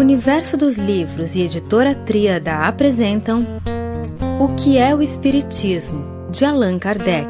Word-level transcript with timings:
Universo 0.00 0.56
dos 0.56 0.78
Livros 0.78 1.36
e 1.36 1.42
Editora 1.42 1.94
Tríada 1.94 2.66
apresentam 2.66 3.46
O 4.40 4.54
que 4.54 4.78
é 4.78 4.94
o 4.94 5.02
Espiritismo, 5.02 6.02
de 6.30 6.42
Allan 6.42 6.78
Kardec. 6.78 7.28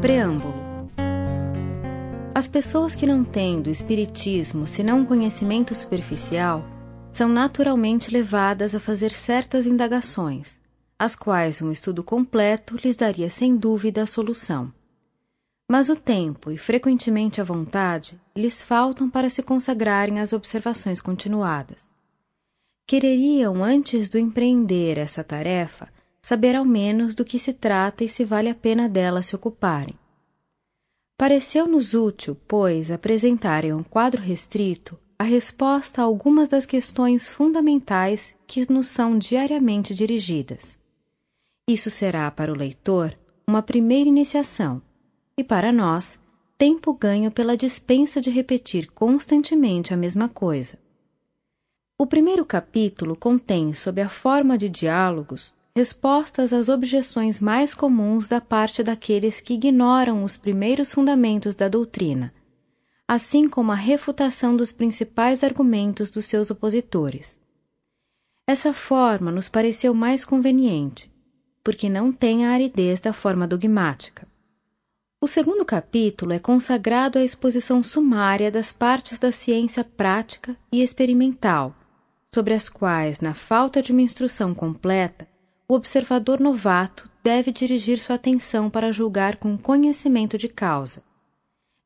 Preâmbulo 0.00 0.54
As 2.34 2.48
pessoas 2.48 2.94
que 2.94 3.06
não 3.06 3.24
têm 3.24 3.60
do 3.60 3.68
Espiritismo 3.68 4.66
senão 4.66 5.00
um 5.00 5.04
conhecimento 5.04 5.74
superficial 5.74 6.64
são 7.12 7.28
naturalmente 7.28 8.10
levadas 8.10 8.74
a 8.74 8.80
fazer 8.80 9.10
certas 9.10 9.66
indagações, 9.66 10.58
as 10.98 11.14
quais 11.14 11.60
um 11.60 11.70
estudo 11.70 12.02
completo 12.02 12.78
lhes 12.82 12.96
daria 12.96 13.28
sem 13.28 13.54
dúvida 13.54 14.04
a 14.04 14.06
solução. 14.06 14.72
Mas 15.68 15.88
o 15.88 15.96
tempo 15.96 16.50
e 16.50 16.58
frequentemente 16.58 17.40
a 17.40 17.44
vontade 17.44 18.20
lhes 18.36 18.62
faltam 18.62 19.08
para 19.08 19.30
se 19.30 19.42
consagrarem 19.42 20.20
às 20.20 20.32
observações 20.32 21.00
continuadas. 21.00 21.90
Quereriam, 22.86 23.64
antes 23.64 24.10
do 24.10 24.18
empreender 24.18 24.98
essa 24.98 25.24
tarefa, 25.24 25.88
saber 26.20 26.54
ao 26.54 26.66
menos 26.66 27.14
do 27.14 27.24
que 27.24 27.38
se 27.38 27.54
trata 27.54 28.04
e 28.04 28.08
se 28.08 28.24
vale 28.24 28.50
a 28.50 28.54
pena 28.54 28.88
dela 28.88 29.22
se 29.22 29.34
ocuparem. 29.34 29.98
Pareceu-nos 31.16 31.94
útil, 31.94 32.36
pois, 32.46 32.90
apresentarem 32.90 33.72
um 33.72 33.82
quadro 33.82 34.20
restrito 34.20 34.98
a 35.18 35.24
resposta 35.24 36.02
a 36.02 36.04
algumas 36.04 36.48
das 36.48 36.66
questões 36.66 37.26
fundamentais 37.26 38.36
que 38.46 38.70
nos 38.70 38.88
são 38.88 39.16
diariamente 39.16 39.94
dirigidas. 39.94 40.78
Isso 41.66 41.90
será 41.90 42.30
para 42.30 42.52
o 42.52 42.56
leitor 42.56 43.16
uma 43.46 43.62
primeira 43.62 44.08
iniciação 44.08 44.82
e 45.36 45.42
para 45.42 45.72
nós, 45.72 46.18
tempo 46.56 46.92
ganho 46.94 47.30
pela 47.30 47.56
dispensa 47.56 48.20
de 48.20 48.30
repetir 48.30 48.90
constantemente 48.92 49.92
a 49.92 49.96
mesma 49.96 50.28
coisa. 50.28 50.78
O 51.98 52.06
primeiro 52.06 52.44
capítulo 52.44 53.16
contém, 53.16 53.74
sob 53.74 54.00
a 54.00 54.08
forma 54.08 54.56
de 54.58 54.68
diálogos, 54.68 55.54
respostas 55.76 56.52
às 56.52 56.68
objeções 56.68 57.40
mais 57.40 57.74
comuns 57.74 58.28
da 58.28 58.40
parte 58.40 58.82
daqueles 58.82 59.40
que 59.40 59.54
ignoram 59.54 60.22
os 60.22 60.36
primeiros 60.36 60.92
fundamentos 60.92 61.56
da 61.56 61.68
doutrina, 61.68 62.32
assim 63.06 63.48
como 63.48 63.72
a 63.72 63.76
refutação 63.76 64.56
dos 64.56 64.72
principais 64.72 65.42
argumentos 65.42 66.10
dos 66.10 66.26
seus 66.26 66.50
opositores. 66.50 67.40
Essa 68.46 68.72
forma 68.72 69.32
nos 69.32 69.48
pareceu 69.48 69.92
mais 69.94 70.24
conveniente, 70.24 71.10
porque 71.62 71.88
não 71.88 72.12
tem 72.12 72.46
a 72.46 72.50
aridez 72.50 73.00
da 73.00 73.12
forma 73.12 73.46
dogmática. 73.46 74.28
O 75.24 75.26
segundo 75.26 75.64
capítulo 75.64 76.34
é 76.34 76.38
consagrado 76.38 77.18
à 77.18 77.24
exposição 77.24 77.82
sumária 77.82 78.50
das 78.50 78.74
partes 78.74 79.18
da 79.18 79.32
ciência 79.32 79.82
prática 79.82 80.54
e 80.70 80.82
experimental, 80.82 81.74
sobre 82.34 82.52
as 82.52 82.68
quais, 82.68 83.22
na 83.22 83.32
falta 83.32 83.80
de 83.80 83.90
uma 83.90 84.02
instrução 84.02 84.54
completa, 84.54 85.26
o 85.66 85.72
observador 85.72 86.40
novato 86.40 87.10
deve 87.22 87.50
dirigir 87.50 87.96
sua 87.96 88.16
atenção 88.16 88.68
para 88.68 88.92
julgar 88.92 89.36
com 89.36 89.56
conhecimento 89.56 90.36
de 90.36 90.46
causa. 90.46 91.02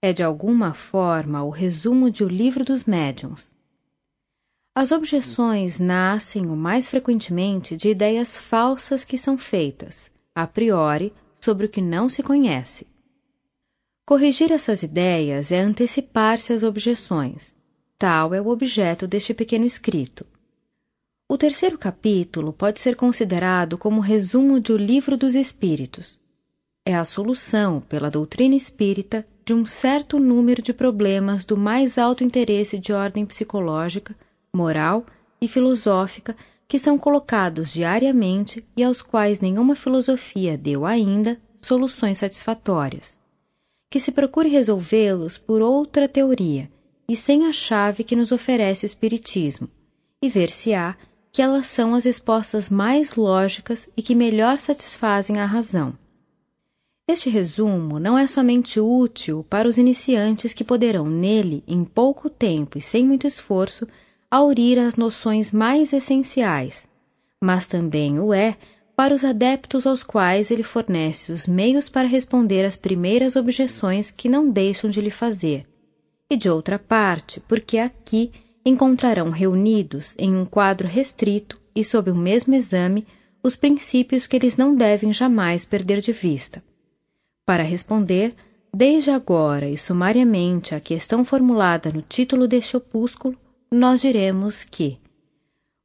É 0.02 0.12
de 0.12 0.24
alguma 0.24 0.74
forma 0.74 1.44
o 1.44 1.50
resumo 1.50 2.10
de 2.10 2.24
O 2.24 2.28
Livro 2.28 2.64
dos 2.64 2.82
Médiuns. 2.82 3.54
As 4.74 4.90
objeções 4.90 5.78
nascem 5.78 6.44
o 6.46 6.56
mais 6.56 6.90
frequentemente 6.90 7.76
de 7.76 7.88
ideias 7.88 8.36
falsas 8.36 9.04
que 9.04 9.16
são 9.16 9.38
feitas, 9.38 10.10
a 10.34 10.44
priori, 10.44 11.14
sobre 11.40 11.66
o 11.66 11.68
que 11.68 11.80
não 11.80 12.08
se 12.08 12.20
conhece 12.20 12.84
Corrigir 14.08 14.50
essas 14.50 14.82
ideias 14.82 15.52
é 15.52 15.60
antecipar-se 15.60 16.50
às 16.54 16.62
objeções. 16.62 17.54
Tal 17.98 18.32
é 18.32 18.40
o 18.40 18.48
objeto 18.48 19.06
deste 19.06 19.34
pequeno 19.34 19.66
escrito. 19.66 20.24
O 21.28 21.36
terceiro 21.36 21.76
capítulo 21.76 22.50
pode 22.50 22.80
ser 22.80 22.96
considerado 22.96 23.76
como 23.76 24.00
resumo 24.00 24.60
de 24.60 24.72
O 24.72 24.78
Livro 24.78 25.14
dos 25.14 25.34
Espíritos. 25.34 26.18
É 26.86 26.94
a 26.94 27.04
solução, 27.04 27.82
pela 27.82 28.10
doutrina 28.10 28.54
espírita, 28.54 29.26
de 29.44 29.52
um 29.52 29.66
certo 29.66 30.18
número 30.18 30.62
de 30.62 30.72
problemas 30.72 31.44
do 31.44 31.54
mais 31.54 31.98
alto 31.98 32.24
interesse 32.24 32.78
de 32.78 32.94
ordem 32.94 33.26
psicológica, 33.26 34.16
moral 34.50 35.04
e 35.38 35.46
filosófica 35.46 36.34
que 36.66 36.78
são 36.78 36.96
colocados 36.96 37.70
diariamente 37.70 38.66
e 38.74 38.82
aos 38.82 39.02
quais 39.02 39.42
nenhuma 39.42 39.74
filosofia 39.74 40.56
deu 40.56 40.86
ainda 40.86 41.38
soluções 41.60 42.16
satisfatórias 42.16 43.17
que 43.90 43.98
se 43.98 44.12
procure 44.12 44.48
resolvê-los 44.48 45.38
por 45.38 45.62
outra 45.62 46.08
teoria 46.08 46.70
e 47.08 47.16
sem 47.16 47.46
a 47.46 47.52
chave 47.52 48.04
que 48.04 48.14
nos 48.14 48.32
oferece 48.32 48.84
o 48.84 48.86
Espiritismo, 48.86 49.68
e 50.20 50.28
ver-se-á 50.28 50.94
que 51.32 51.40
elas 51.40 51.66
são 51.66 51.94
as 51.94 52.04
respostas 52.04 52.68
mais 52.68 53.14
lógicas 53.14 53.88
e 53.96 54.02
que 54.02 54.14
melhor 54.14 54.58
satisfazem 54.58 55.38
a 55.38 55.46
razão. 55.46 55.96
Este 57.08 57.30
resumo 57.30 57.98
não 57.98 58.18
é 58.18 58.26
somente 58.26 58.78
útil 58.78 59.42
para 59.48 59.66
os 59.66 59.78
iniciantes 59.78 60.52
que 60.52 60.62
poderão 60.62 61.06
nele, 61.08 61.64
em 61.66 61.82
pouco 61.82 62.28
tempo 62.28 62.76
e 62.76 62.82
sem 62.82 63.06
muito 63.06 63.26
esforço, 63.26 63.88
aurir 64.30 64.78
as 64.78 64.96
noções 64.96 65.50
mais 65.50 65.94
essenciais, 65.94 66.86
mas 67.40 67.66
também 67.66 68.20
o 68.20 68.34
é 68.34 68.58
para 68.98 69.14
os 69.14 69.24
adeptos 69.24 69.86
aos 69.86 70.02
quais 70.02 70.50
ele 70.50 70.64
fornece 70.64 71.30
os 71.30 71.46
meios 71.46 71.88
para 71.88 72.08
responder 72.08 72.64
às 72.64 72.76
primeiras 72.76 73.36
objeções 73.36 74.10
que 74.10 74.28
não 74.28 74.50
deixam 74.50 74.90
de 74.90 75.00
lhe 75.00 75.08
fazer, 75.08 75.64
e 76.28 76.36
de 76.36 76.50
outra 76.50 76.80
parte, 76.80 77.38
porque 77.46 77.78
aqui 77.78 78.32
encontrarão 78.66 79.30
reunidos 79.30 80.16
em 80.18 80.34
um 80.34 80.44
quadro 80.44 80.88
restrito 80.88 81.60
e 81.76 81.84
sob 81.84 82.10
o 82.10 82.14
mesmo 82.16 82.56
exame 82.56 83.06
os 83.40 83.54
princípios 83.54 84.26
que 84.26 84.34
eles 84.34 84.56
não 84.56 84.74
devem 84.74 85.12
jamais 85.12 85.64
perder 85.64 86.00
de 86.00 86.10
vista. 86.10 86.60
Para 87.46 87.62
responder, 87.62 88.34
desde 88.74 89.12
agora 89.12 89.68
e 89.68 89.78
sumariamente 89.78 90.74
à 90.74 90.80
questão 90.80 91.24
formulada 91.24 91.92
no 91.92 92.02
título 92.02 92.48
deste 92.48 92.76
opúsculo, 92.76 93.38
nós 93.70 94.00
diremos 94.00 94.64
que 94.64 94.98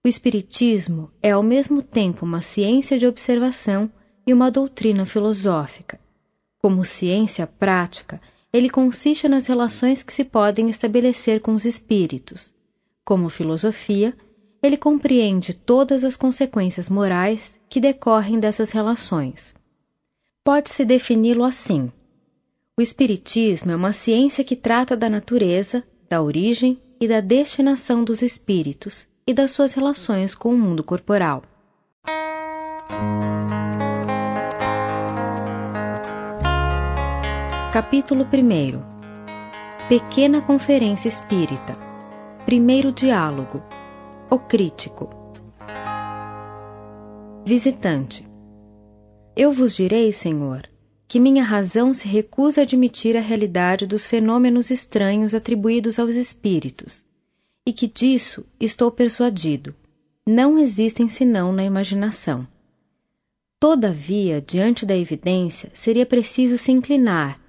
o 0.03 0.07
Espiritismo 0.07 1.09
é 1.21 1.31
ao 1.31 1.41
mesmo 1.41 1.81
tempo 1.81 2.25
uma 2.25 2.41
ciência 2.41 2.99
de 2.99 3.07
observação 3.07 3.89
e 4.27 4.33
uma 4.33 4.51
doutrina 4.51 5.05
filosófica. 5.05 5.97
Como 6.61 6.83
ciência 6.83 7.47
prática, 7.47 8.21
ele 8.51 8.69
consiste 8.69 9.29
nas 9.29 9.47
relações 9.47 10.03
que 10.03 10.11
se 10.11 10.25
podem 10.25 10.69
estabelecer 10.69 11.39
com 11.39 11.55
os 11.55 11.63
espíritos. 11.63 12.53
Como 13.05 13.29
filosofia, 13.29 14.13
ele 14.61 14.75
compreende 14.75 15.53
todas 15.53 16.03
as 16.03 16.17
consequências 16.17 16.89
morais 16.89 17.57
que 17.69 17.79
decorrem 17.79 18.41
dessas 18.41 18.71
relações. 18.73 19.55
Pode-se 20.43 20.83
defini-lo 20.83 21.45
assim: 21.45 21.89
o 22.77 22.81
Espiritismo 22.81 23.71
é 23.71 23.75
uma 23.75 23.93
ciência 23.93 24.43
que 24.43 24.57
trata 24.57 24.97
da 24.97 25.09
natureza, 25.09 25.81
da 26.09 26.21
origem 26.21 26.77
e 26.99 27.07
da 27.07 27.21
destinação 27.21 28.03
dos 28.03 28.21
espíritos 28.21 29.07
e 29.25 29.33
das 29.33 29.51
suas 29.51 29.73
relações 29.73 30.35
com 30.35 30.53
o 30.53 30.57
mundo 30.57 30.83
corporal. 30.83 31.43
Capítulo 37.71 38.25
1 38.25 39.87
Pequena 39.87 40.41
Conferência 40.41 41.07
Espírita. 41.07 41.77
Primeiro 42.45 42.91
Diálogo. 42.91 43.63
O 44.29 44.37
Crítico. 44.37 45.09
Visitante. 47.45 48.27
Eu 49.35 49.51
vos 49.51 49.75
direi, 49.75 50.11
Senhor, 50.11 50.69
que 51.07 51.19
minha 51.19 51.43
razão 51.43 51.93
se 51.93 52.07
recusa 52.07 52.61
a 52.61 52.63
admitir 52.63 53.15
a 53.17 53.21
realidade 53.21 53.87
dos 53.87 54.05
fenômenos 54.05 54.69
estranhos 54.69 55.33
atribuídos 55.33 55.97
aos 55.97 56.15
espíritos 56.15 57.05
e 57.65 57.71
que 57.71 57.87
disso 57.87 58.45
estou 58.59 58.91
persuadido, 58.91 59.73
não 60.25 60.57
existem 60.57 61.07
senão 61.07 61.51
na 61.53 61.63
imaginação. 61.63 62.47
Todavia, 63.59 64.41
diante 64.41 64.85
da 64.85 64.95
evidência, 64.95 65.71
seria 65.73 66.05
preciso 66.05 66.57
se 66.57 66.71
inclinar, 66.71 67.39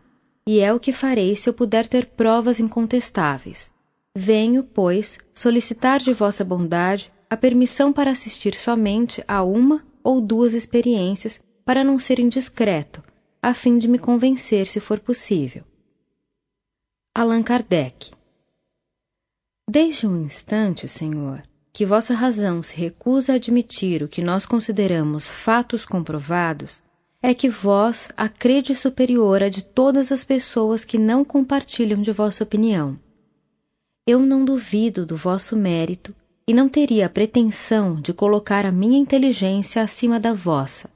e 0.47 0.61
é 0.61 0.73
o 0.73 0.79
que 0.79 0.93
farei 0.93 1.35
se 1.35 1.49
eu 1.49 1.53
puder 1.53 1.89
ter 1.89 2.07
provas 2.07 2.61
incontestáveis. 2.61 3.71
Venho, 4.15 4.63
pois, 4.63 5.19
solicitar 5.33 5.99
de 5.99 6.13
vossa 6.13 6.45
bondade 6.45 7.13
a 7.29 7.37
permissão 7.37 7.93
para 7.93 8.13
assistir 8.13 8.55
somente 8.55 9.25
a 9.27 9.43
uma 9.43 9.85
ou 10.05 10.21
duas 10.21 10.55
experiências 10.55 11.43
para 11.65 11.83
não 11.83 11.99
ser 11.99 12.21
indiscreto, 12.21 13.03
a 13.43 13.53
fim 13.53 13.77
de 13.77 13.89
me 13.89 13.99
convencer 13.99 14.69
se 14.69 14.79
for 14.79 15.01
possível. 15.01 15.65
Allan 17.13 17.43
Kardec 17.43 18.14
Desde 19.69 20.07
um 20.07 20.23
instante, 20.23 20.87
Senhor, 20.87 21.43
que 21.73 21.87
vossa 21.87 22.15
razão 22.15 22.63
se 22.63 22.77
recusa 22.77 23.33
a 23.33 23.37
admitir 23.37 24.03
o 24.03 24.09
que 24.09 24.23
nós 24.23 24.45
consideramos 24.45 25.31
fatos 25.31 25.87
comprovados, 25.87 26.83
é 27.23 27.33
que 27.33 27.49
vós 27.49 28.11
a 28.15 28.29
crede 28.29 28.75
superior 28.75 29.43
a 29.43 29.49
de 29.49 29.65
todas 29.65 30.13
as 30.13 30.23
pessoas 30.23 30.85
que 30.85 30.99
não 30.99 31.25
compartilham 31.25 32.03
de 32.03 32.13
vossa 32.13 32.45
opinião. 32.45 33.01
Eu 34.07 34.21
não 34.21 34.45
duvido 34.45 35.07
do 35.07 35.17
vosso 35.17 35.57
mérito 35.57 36.15
e 36.47 36.53
não 36.53 36.69
teria 36.69 37.07
a 37.07 37.09
pretensão 37.09 37.99
de 37.99 38.13
colocar 38.13 38.67
a 38.67 38.71
minha 38.71 38.99
inteligência 38.99 39.83
acima 39.83 40.21
da 40.21 40.35
vossa. 40.35 40.91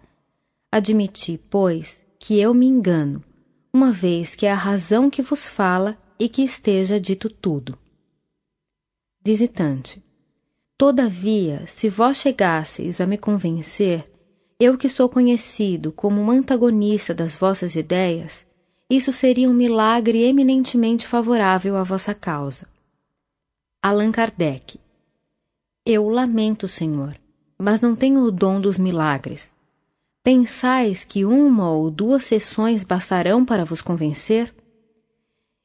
Admiti, 0.70 1.40
pois, 1.48 2.06
que 2.18 2.38
eu 2.38 2.52
me 2.52 2.66
engano, 2.66 3.24
uma 3.72 3.90
vez 3.90 4.34
que 4.34 4.44
é 4.44 4.52
a 4.52 4.54
razão 4.54 5.08
que 5.08 5.22
vos 5.22 5.48
fala 5.48 5.96
e 6.20 6.28
que 6.28 6.42
esteja 6.42 7.00
dito 7.00 7.30
tudo. 7.30 7.78
Visitante. 9.20 10.02
Todavia, 10.76 11.66
se 11.66 11.88
vós 11.88 12.18
chegasseis 12.18 13.00
a 13.00 13.06
me 13.06 13.18
convencer, 13.18 14.08
eu 14.60 14.78
que 14.78 14.88
sou 14.88 15.08
conhecido 15.08 15.92
como 15.92 16.20
um 16.20 16.30
antagonista 16.30 17.12
das 17.12 17.36
vossas 17.36 17.74
ideias, 17.74 18.46
isso 18.88 19.12
seria 19.12 19.50
um 19.50 19.52
milagre 19.52 20.22
eminentemente 20.22 21.06
favorável 21.06 21.76
à 21.76 21.82
vossa 21.82 22.14
causa. 22.14 22.66
Allan 23.82 24.10
Kardec. 24.10 24.80
Eu 25.84 26.08
lamento, 26.08 26.68
Senhor, 26.68 27.18
mas 27.58 27.80
não 27.80 27.94
tenho 27.96 28.20
o 28.20 28.30
dom 28.30 28.60
dos 28.60 28.78
milagres. 28.78 29.52
Pensais 30.22 31.04
que 31.04 31.24
uma 31.24 31.70
ou 31.70 31.90
duas 31.90 32.24
sessões 32.24 32.84
bastarão 32.84 33.44
para 33.44 33.64
vos 33.64 33.82
convencer? 33.82 34.54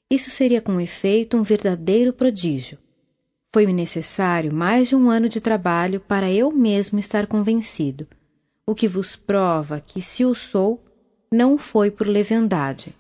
Isso 0.10 0.32
seria 0.32 0.62
com 0.62 0.82
efeito 0.82 1.38
um 1.38 1.44
verdadeiro 1.44 2.14
prodígio. 2.14 2.78
Foi-me 3.54 3.72
necessário 3.72 4.52
mais 4.52 4.88
de 4.88 4.96
um 4.96 5.10
ano 5.10 5.30
de 5.30 5.40
trabalho 5.40 6.00
para 6.00 6.32
eu 6.32 6.52
mesmo 6.52 6.98
estar 6.98 7.28
convencido 7.28 8.08
o 8.66 8.74
que 8.74 8.88
vos 8.88 9.16
prova 9.16 9.80
que, 9.80 10.02
se 10.02 10.26
o 10.26 10.34
sou, 10.34 10.84
não 11.32 11.58
foi 11.58 11.92
por 11.92 12.08
leviandade. 12.08 12.96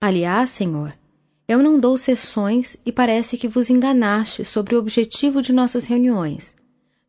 Aliás, 0.00 0.50
Senhor, 0.50 0.92
eu 1.46 1.62
não 1.62 1.78
dou 1.78 1.96
sessões 1.98 2.76
e 2.84 2.90
parece 2.90 3.36
que 3.36 3.46
vos 3.46 3.68
enganaste 3.68 4.44
sobre 4.44 4.74
o 4.74 4.78
objetivo 4.78 5.42
de 5.42 5.52
nossas 5.52 5.84
reuniões, 5.84 6.56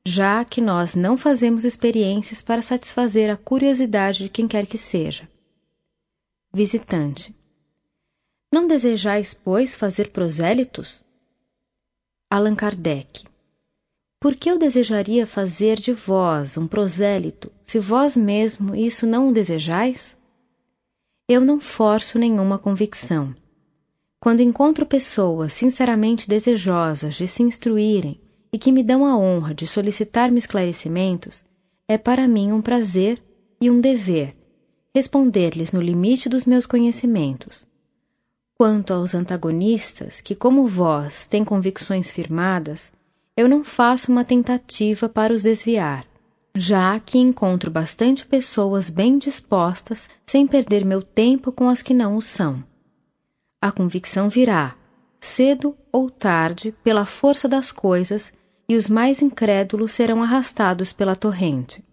já 0.05 0.43
que 0.43 0.59
nós 0.59 0.95
não 0.95 1.17
fazemos 1.17 1.63
experiências 1.63 2.41
para 2.41 2.61
satisfazer 2.61 3.31
a 3.31 3.37
curiosidade 3.37 4.25
de 4.25 4.29
quem 4.29 4.47
quer 4.47 4.67
que 4.67 4.77
seja. 4.77 5.27
Visitante. 6.53 7.33
Não 8.53 8.67
desejais, 8.67 9.33
pois, 9.33 9.73
fazer 9.73 10.11
prosélitos? 10.11 11.01
Allan 12.33 12.55
Kardec. 12.55 13.25
Por 14.17 14.37
que 14.37 14.49
eu 14.49 14.57
desejaria 14.57 15.27
fazer 15.27 15.77
de 15.77 15.91
vós 15.91 16.55
um 16.55 16.65
prosélito, 16.65 17.51
se 17.61 17.77
vós 17.77 18.15
mesmo 18.15 18.73
isso 18.73 19.05
não 19.05 19.27
o 19.27 19.33
desejais? 19.33 20.17
Eu 21.27 21.41
não 21.41 21.59
forço 21.59 22.17
nenhuma 22.17 22.57
convicção. 22.57 23.35
Quando 24.17 24.39
encontro 24.39 24.85
pessoas 24.85 25.51
sinceramente 25.51 26.29
desejosas 26.29 27.15
de 27.15 27.27
se 27.27 27.43
instruírem 27.43 28.17
e 28.53 28.57
que 28.57 28.71
me 28.71 28.81
dão 28.81 29.05
a 29.05 29.17
honra 29.17 29.53
de 29.53 29.67
solicitar-me 29.67 30.37
esclarecimentos, 30.37 31.43
é 31.85 31.97
para 31.97 32.29
mim 32.29 32.53
um 32.53 32.61
prazer 32.61 33.21
e 33.59 33.69
um 33.69 33.81
dever 33.81 34.37
responder-lhes 34.95 35.73
no 35.73 35.81
limite 35.81 36.29
dos 36.29 36.45
meus 36.45 36.65
conhecimentos. 36.65 37.67
Quanto 38.61 38.93
aos 38.93 39.15
antagonistas, 39.15 40.21
que, 40.21 40.35
como 40.35 40.67
vós, 40.67 41.25
têm 41.25 41.43
convicções 41.43 42.11
firmadas, 42.11 42.93
eu 43.35 43.49
não 43.49 43.63
faço 43.63 44.11
uma 44.11 44.23
tentativa 44.23 45.09
para 45.09 45.33
os 45.33 45.41
desviar, 45.41 46.05
já 46.53 46.99
que 46.99 47.17
encontro 47.17 47.71
bastante 47.71 48.23
pessoas 48.23 48.87
bem 48.87 49.17
dispostas 49.17 50.07
sem 50.27 50.45
perder 50.45 50.85
meu 50.85 51.01
tempo 51.01 51.51
com 51.51 51.67
as 51.67 51.81
que 51.81 51.91
não 51.91 52.15
o 52.15 52.21
são. 52.21 52.63
A 53.59 53.71
convicção 53.71 54.29
virá, 54.29 54.75
cedo 55.19 55.75
ou 55.91 56.11
tarde, 56.11 56.71
pela 56.83 57.03
força 57.03 57.47
das 57.49 57.71
coisas, 57.71 58.31
e 58.69 58.75
os 58.75 58.87
mais 58.87 59.23
incrédulos 59.23 59.91
serão 59.91 60.21
arrastados 60.21 60.93
pela 60.93 61.15
torrente. 61.15 61.83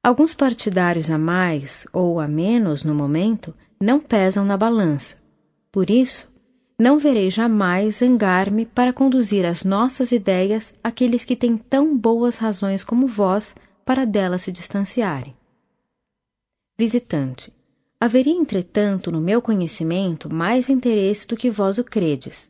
Alguns 0.00 0.34
partidários 0.34 1.10
a 1.10 1.18
mais 1.18 1.84
ou 1.92 2.20
a 2.20 2.28
menos 2.28 2.84
no 2.84 2.94
momento 2.94 3.52
não 3.80 3.98
pesam 3.98 4.44
na 4.44 4.56
balança. 4.56 5.23
Por 5.74 5.90
isso, 5.90 6.30
não 6.78 7.00
verei 7.00 7.28
jamais 7.32 7.96
zangar-me 7.96 8.64
para 8.64 8.92
conduzir 8.92 9.44
as 9.44 9.64
nossas 9.64 10.12
ideias 10.12 10.72
aqueles 10.84 11.24
que 11.24 11.34
têm 11.34 11.56
tão 11.56 11.98
boas 11.98 12.36
razões 12.36 12.84
como 12.84 13.08
vós 13.08 13.52
para 13.84 14.04
delas 14.04 14.42
se 14.42 14.52
distanciarem. 14.52 15.34
Visitante, 16.78 17.52
haveria, 17.98 18.32
entretanto, 18.32 19.10
no 19.10 19.20
meu 19.20 19.42
conhecimento 19.42 20.32
mais 20.32 20.70
interesse 20.70 21.26
do 21.26 21.36
que 21.36 21.50
vós 21.50 21.76
o 21.76 21.82
credes. 21.82 22.48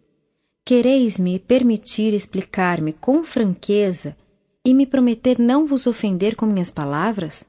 Quereis-me 0.62 1.38
permitir 1.38 2.12
explicar-me 2.12 2.93
com 2.93 3.25
franqueza 3.25 4.15
e 4.62 4.75
me 4.75 4.85
prometer 4.85 5.38
não 5.38 5.65
vos 5.65 5.87
ofender 5.87 6.37
com 6.37 6.44
minhas 6.44 6.70
palavras? 6.70 7.43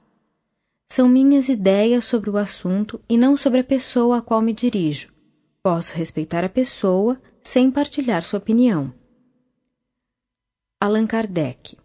São 0.88 1.10
minhas 1.10 1.50
ideias 1.50 2.06
sobre 2.06 2.30
o 2.30 2.38
assunto 2.38 2.98
e 3.10 3.18
não 3.18 3.36
sobre 3.36 3.60
a 3.60 3.64
pessoa 3.66 4.20
a 4.20 4.22
qual 4.22 4.42
me 4.42 4.54
dirijo 4.54 5.14
Posso 5.66 5.96
respeitar 5.96 6.44
a 6.44 6.48
pessoa 6.48 7.20
sem 7.42 7.72
partilhar 7.72 8.22
sua 8.22 8.38
opinião. 8.38 8.94
Allan 10.80 11.08
Kardec 11.08 11.76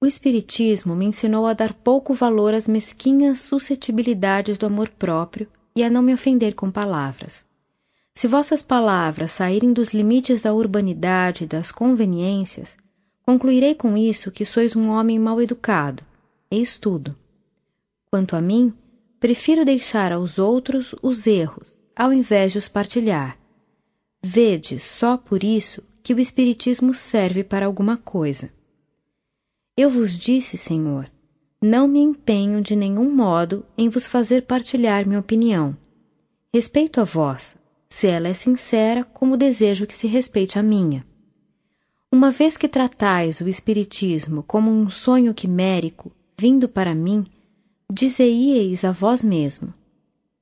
O 0.00 0.06
Espiritismo 0.06 0.96
me 0.96 1.04
ensinou 1.04 1.46
a 1.46 1.52
dar 1.52 1.74
pouco 1.74 2.14
valor 2.14 2.54
às 2.54 2.66
mesquinhas 2.66 3.40
suscetibilidades 3.40 4.56
do 4.56 4.64
amor 4.64 4.88
próprio 4.88 5.46
e 5.76 5.84
a 5.84 5.90
não 5.90 6.00
me 6.00 6.14
ofender 6.14 6.54
com 6.54 6.70
palavras. 6.70 7.44
Se 8.14 8.26
vossas 8.26 8.62
palavras 8.62 9.32
saírem 9.32 9.74
dos 9.74 9.92
limites 9.92 10.40
da 10.40 10.54
urbanidade 10.54 11.44
e 11.44 11.46
das 11.46 11.70
conveniências, 11.70 12.78
concluirei 13.26 13.74
com 13.74 13.94
isso 13.94 14.30
que 14.30 14.46
sois 14.46 14.74
um 14.74 14.88
homem 14.88 15.18
mal 15.18 15.38
educado. 15.38 16.02
Eis 16.50 16.78
tudo. 16.78 17.14
Quanto 18.10 18.36
a 18.36 18.40
mim, 18.40 18.72
Prefiro 19.22 19.64
deixar 19.64 20.10
aos 20.10 20.36
outros 20.36 20.96
os 21.00 21.28
erros, 21.28 21.78
ao 21.94 22.12
invés 22.12 22.50
de 22.50 22.58
os 22.58 22.66
partilhar. 22.66 23.38
Vede 24.20 24.80
só 24.80 25.16
por 25.16 25.44
isso 25.44 25.80
que 26.02 26.12
o 26.12 26.18
Espiritismo 26.18 26.92
serve 26.92 27.44
para 27.44 27.66
alguma 27.66 27.96
coisa. 27.96 28.52
Eu 29.76 29.88
vos 29.88 30.18
disse, 30.18 30.56
Senhor, 30.56 31.08
não 31.62 31.86
me 31.86 32.00
empenho 32.00 32.60
de 32.60 32.74
nenhum 32.74 33.14
modo 33.14 33.64
em 33.78 33.88
vos 33.88 34.08
fazer 34.08 34.42
partilhar 34.42 35.06
minha 35.06 35.20
opinião. 35.20 35.76
Respeito 36.52 37.00
a 37.00 37.04
vossa, 37.04 37.56
se 37.88 38.08
ela 38.08 38.26
é 38.26 38.34
sincera, 38.34 39.04
como 39.04 39.36
desejo 39.36 39.86
que 39.86 39.94
se 39.94 40.08
respeite 40.08 40.58
a 40.58 40.64
minha. 40.64 41.06
Uma 42.10 42.32
vez 42.32 42.56
que 42.56 42.66
tratais 42.66 43.40
o 43.40 43.48
Espiritismo 43.48 44.42
como 44.42 44.68
um 44.68 44.90
sonho 44.90 45.32
quimérico 45.32 46.10
vindo 46.36 46.68
para 46.68 46.92
mim, 46.92 47.24
dizeieis 47.92 48.84
a 48.84 48.90
vós 48.90 49.22
mesmo: 49.22 49.74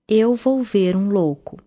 Eu 0.07 0.37
vou 0.37 0.62
ver 0.62 0.97
um 0.97 1.09
louco. 1.09 1.61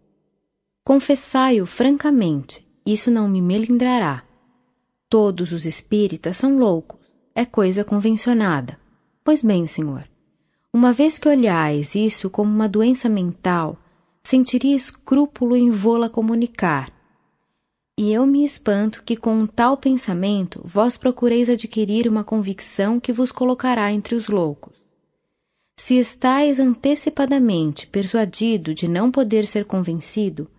Confessai-o 0.86 1.66
francamente, 1.66 2.66
isso 2.86 3.12
não 3.12 3.28
me 3.28 3.42
melindrará. 3.42 4.24
Todos 5.10 5.52
os 5.52 5.66
espíritas 5.66 6.38
são 6.38 6.58
loucos, 6.58 7.00
é 7.36 7.46
coisa 7.46 7.84
convencionada. 7.84 8.80
Pois 9.26 9.42
bem, 9.42 9.68
senhor, 9.68 10.08
uma 10.74 10.94
vez 10.94 11.20
que 11.20 11.28
olhais 11.28 11.96
isso 11.96 12.30
como 12.30 12.50
uma 12.50 12.70
doença 12.70 13.10
mental, 13.10 13.78
sentiria 14.24 14.76
escrúpulo 14.76 15.56
em 15.56 15.70
vô-la 15.70 16.10
comunicar. 16.10 16.92
E 17.98 18.12
eu 18.12 18.26
me 18.26 18.44
espanto 18.46 19.04
que 19.04 19.18
com 19.18 19.38
um 19.38 19.46
tal 19.46 19.78
pensamento 19.78 20.62
vós 20.64 20.98
procureis 20.98 21.50
adquirir 21.50 22.08
uma 22.08 22.24
convicção 22.24 23.02
que 23.02 23.12
vos 23.12 23.32
colocará 23.32 23.92
entre 23.92 24.16
os 24.16 24.30
loucos. 24.30 24.83
Se 25.76 25.98
estáis 25.98 26.60
antecipadamente 26.60 27.88
persuadido 27.88 28.74
de 28.74 28.88
não 28.88 29.12
poder 29.12 29.46
ser 29.46 29.66
convencido, 29.66 30.50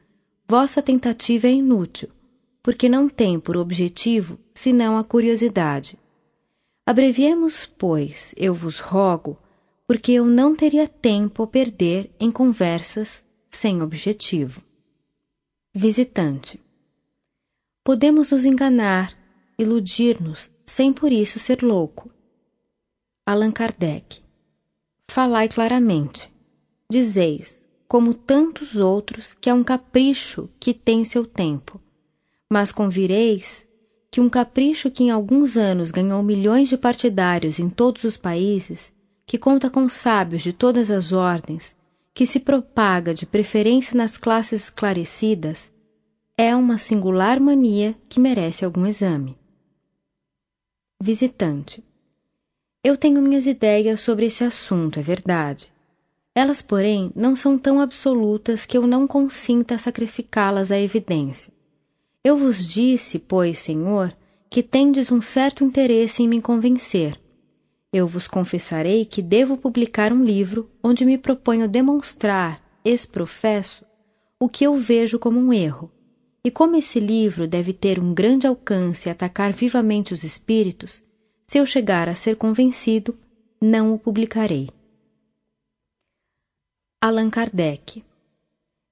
vossa 0.47 0.83
tentativa 0.83 1.47
é 1.47 1.53
inútil, 1.53 2.11
porque 2.63 2.89
não 2.89 3.09
tem 3.09 3.39
por 3.39 3.57
objetivo 3.57 4.39
senão 4.53 4.99
a 4.99 5.05
curiosidade. 5.05 5.99
Abreviemos, 6.85 7.65
pois, 7.65 8.35
eu 8.37 8.53
vos 8.53 8.81
rogo, 8.81 9.39
porque 9.87 10.13
eu 10.13 10.27
não 10.27 10.55
teria 10.55 10.89
tempo 10.89 11.43
a 11.43 11.47
perder 11.47 12.11
em 12.19 12.31
conversas 12.31 13.25
sem 13.51 13.83
objetivo. 13.83 14.63
Visitante. 15.73 16.61
Podemos 17.85 18.33
nos 18.33 18.45
enganar, 18.45 19.17
iludir-nos, 19.59 20.51
sem 20.67 20.93
por 20.93 21.13
isso 21.13 21.39
ser 21.39 21.63
louco. 21.63 22.11
Allan 23.27 23.53
Kardec 23.53 24.24
falai 25.15 25.49
claramente. 25.49 26.29
Dizeis, 26.91 27.65
como 27.87 28.13
tantos 28.13 28.75
outros, 28.75 29.33
que 29.41 29.49
é 29.49 29.55
um 29.55 29.63
capricho 29.63 30.51
que 30.59 30.75
tem 30.75 31.05
seu 31.05 31.25
tempo. 31.25 31.81
Mas 32.51 32.73
convireis 32.73 33.65
que 34.11 34.21
um 34.21 34.29
capricho 34.29 34.91
que 34.91 35.05
em 35.05 35.13
alguns 35.13 35.57
anos 35.57 35.93
ganhou 35.93 36.21
milhões 36.21 36.69
de 36.69 36.77
partidários 36.77 37.61
em 37.61 37.71
todos 37.71 38.03
os 38.03 38.17
países 38.17 38.93
que 39.25 39.39
conta 39.39 39.71
com 39.71 39.89
sábios 39.89 40.43
de 40.43 40.53
todas 40.53 40.91
as 40.91 41.13
ordens, 41.13 41.77
que 42.13 42.27
se 42.27 42.41
propaga 42.41 43.15
de 43.15 43.25
preferência 43.25 43.97
nas 43.97 44.17
classes 44.17 44.65
esclarecidas, 44.65 45.73
é 46.37 46.57
uma 46.57 46.77
singular 46.77 47.39
mania 47.39 47.97
que 48.09 48.19
merece 48.19 48.65
algum 48.65 48.85
exame. 48.85 49.39
Visitante. 51.01 51.85
Eu 52.85 52.99
tenho 52.99 53.23
minhas 53.23 53.47
ideias 53.47 54.01
sobre 54.01 54.27
esse 54.27 54.45
assunto, 54.45 55.01
é 55.01 55.03
verdade. 55.03 55.73
Elas, 56.35 56.61
porém, 56.61 57.11
não 57.17 57.35
são 57.35 57.57
tão 57.57 57.81
absolutas 57.81 58.67
que 58.67 58.77
eu 58.77 58.87
não 58.87 59.07
consinta 59.07 59.79
sacrificá-las 59.79 60.71
à 60.71 60.79
evidência. 60.79 61.51
Eu 62.23 62.37
vos 62.37 62.67
disse, 62.67 63.19
pois, 63.19 63.59
Senhor, 63.59 64.15
que 64.51 64.63
tendes 64.63 65.11
um 65.11 65.23
certo 65.23 65.65
interesse 65.65 66.23
em 66.23 66.29
me 66.29 66.43
convencer. 66.43 67.19
Eu 67.91 68.07
vos 68.07 68.29
confessarei 68.29 69.07
que 69.07 69.23
devo 69.23 69.57
publicar 69.57 70.13
um 70.13 70.23
livro 70.23 70.71
onde 70.83 71.07
me 71.07 71.17
proponho 71.17 71.67
demonstrar, 71.67 72.61
exprofesso, 72.85 73.83
o 74.39 74.47
que 74.47 74.63
eu 74.63 74.75
vejo 74.75 75.19
como 75.19 75.41
um 75.41 75.55
erro. 75.55 75.91
E 76.45 76.51
como 76.51 76.77
esse 76.77 77.01
livro 77.01 77.49
deve 77.49 77.73
ter 77.73 77.99
um 77.99 78.13
grande 78.13 78.47
alcance 78.47 79.09
e 79.09 79.11
atacar 79.11 79.55
vivamente 79.55 80.13
os 80.13 80.23
espíritos, 80.23 81.03
se 81.47 81.59
eu 81.59 81.67
chegar 81.67 82.09
a 82.09 82.15
ser 82.15 82.37
convencido, 82.37 83.17
não 83.61 83.95
o 83.95 83.99
publicarei. 83.99 84.69
Allan 87.01 87.31
Kardec 87.31 88.03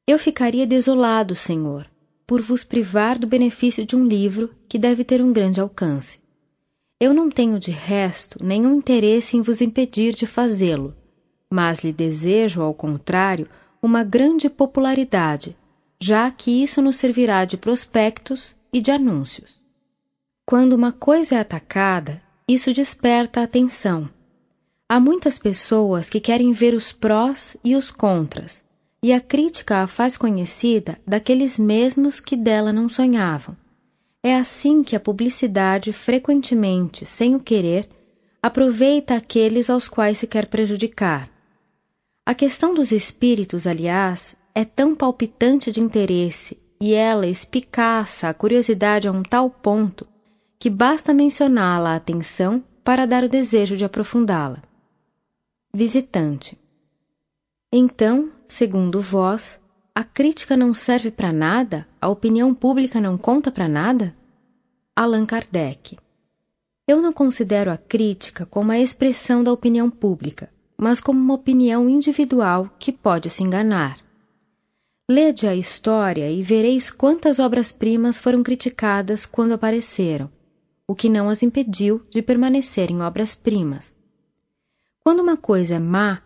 Eu 0.07 0.19
ficaria 0.19 0.67
desolado, 0.67 1.35
Senhor, 1.35 1.91
por 2.27 2.41
vos 2.43 2.63
privar 2.63 3.19
do 3.19 3.27
benefício 3.27 3.87
de 3.87 3.97
um 3.97 4.07
livro 4.07 4.55
que 4.69 4.79
deve 4.79 5.05
ter 5.05 5.23
um 5.23 5.33
grande 5.33 5.61
alcance. 5.61 6.21
Eu 7.01 7.13
não 7.13 7.29
tenho 7.29 7.59
de 7.59 7.71
resto 7.71 8.39
nenhum 8.45 8.77
interesse 8.77 9.37
em 9.37 9.43
vos 9.43 9.61
impedir 9.61 10.15
de 10.15 10.27
fazê-lo, 10.27 10.95
mas 11.51 11.83
lhe 11.83 11.93
desejo, 11.93 12.63
ao 12.63 12.73
contrário, 12.73 13.49
uma 13.83 14.05
grande 14.05 14.49
popularidade, 14.49 15.57
já 16.01 16.31
que 16.31 16.63
isso 16.63 16.81
nos 16.81 16.97
servirá 16.97 17.45
de 17.45 17.57
prospectos 17.57 18.55
e 18.73 18.81
de 18.81 18.91
anúncios. 18.91 19.61
Quando 20.47 20.75
uma 20.75 20.93
coisa 20.93 21.35
é 21.37 21.41
atacada, 21.41 22.23
isso 22.53 22.73
desperta 22.73 23.41
a 23.41 23.45
atenção. 23.45 24.09
Há 24.89 25.01
muitas 25.01 25.39
pessoas 25.39 26.11
que 26.11 26.21
querem 26.21 26.53
ver 26.53 26.75
os 26.75 26.93
prós 26.93 27.57
e 27.65 27.75
os 27.75 27.91
contras, 27.91 28.63
e 29.03 29.13
a 29.13 29.21
crítica 29.21 29.83
a 29.83 29.87
faz 29.87 30.17
conhecida 30.17 30.99
daqueles 31.07 31.59
mesmos 31.59 32.21
que 32.21 32.37
dela 32.37 32.73
não 32.73 32.89
sonhavam. 32.89 33.57
É 34.23 34.37
assim 34.37 34.83
que 34.83 34.95
a 34.95 35.01
publicidade, 35.01 35.93
frequentemente, 35.93 37.07
sem 37.07 37.35
o 37.35 37.41
querer, 37.41 37.89
aproveita 38.43 39.17
aqueles 39.17 39.71
aos 39.71 39.89
quais 39.89 40.19
se 40.19 40.27
quer 40.27 40.47
prejudicar. 40.47 41.31
A 42.25 42.35
questão 42.35 42.75
dos 42.75 42.93
espíritos, 42.93 43.67
aliás, 43.67 44.37
é 44.55 44.65
tão 44.65 44.95
palpitante 44.95 45.73
de 45.73 45.81
interesse 45.81 46.59
e 46.81 46.93
ela 46.93 47.27
espicaça 47.27 48.29
a 48.29 48.35
curiosidade 48.35 49.09
a 49.09 49.13
um 49.13 49.23
tal 49.23 49.49
ponto 49.49 50.07
que 50.63 50.71
basta 50.71 51.13
mencioná-la 51.13 51.91
à 51.91 51.97
atenção 51.97 52.63
para 52.85 53.05
dar 53.05 53.25
o 53.25 53.29
desejo 53.29 53.77
de 53.77 53.85
aprofundá-la. 53.85 54.63
Visitante. 55.75 56.57
Então, 57.73 58.31
segundo 58.47 59.01
vós, 59.01 59.61
a 59.93 60.05
crítica 60.05 60.57
não 60.57 60.73
serve 60.73 61.11
para 61.11 61.33
nada? 61.33 61.89
A 62.01 62.09
opinião 62.09 62.55
pública 62.55 63.01
não 63.01 63.19
conta 63.19 63.51
para 63.51 63.67
nada? 63.67 64.15
Allan 64.95 65.27
Kardec. 65.27 65.99
Eu 66.87 67.03
não 67.03 67.13
considero 67.13 67.73
a 67.73 67.77
crítica 67.77 68.47
como 68.47 68.71
a 68.71 68.79
expressão 68.79 69.43
da 69.43 69.53
opinião 69.53 69.91
pública, 69.91 70.49
mas 70.79 71.01
como 71.01 71.19
uma 71.19 71.35
opinião 71.35 71.89
individual 71.89 72.71
que 72.79 72.93
pode 72.93 73.29
se 73.31 73.43
enganar. 73.43 73.99
Lede 75.11 75.49
a 75.49 75.57
história 75.57 76.31
e 76.31 76.41
vereis 76.41 76.89
quantas 76.89 77.41
obras-primas 77.41 78.17
foram 78.17 78.45
criticadas 78.45 79.27
quando 79.27 79.55
apareceram, 79.55 80.31
o 80.93 80.95
que 80.95 81.09
não 81.09 81.31
as 81.31 81.43
impediu 81.43 82.03
de 82.11 82.21
permanecerem 82.21 83.01
obras-primas. 83.01 83.97
Quando 85.03 85.21
uma 85.21 85.39
coisa 85.39 85.77
é 85.77 85.79
má, 85.79 86.21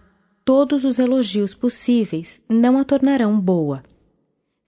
todos 0.44 0.84
os 0.84 0.98
elogios 0.98 1.54
possíveis 1.54 2.42
não 2.48 2.76
a 2.76 2.82
tornarão 2.82 3.38
boa. 3.38 3.84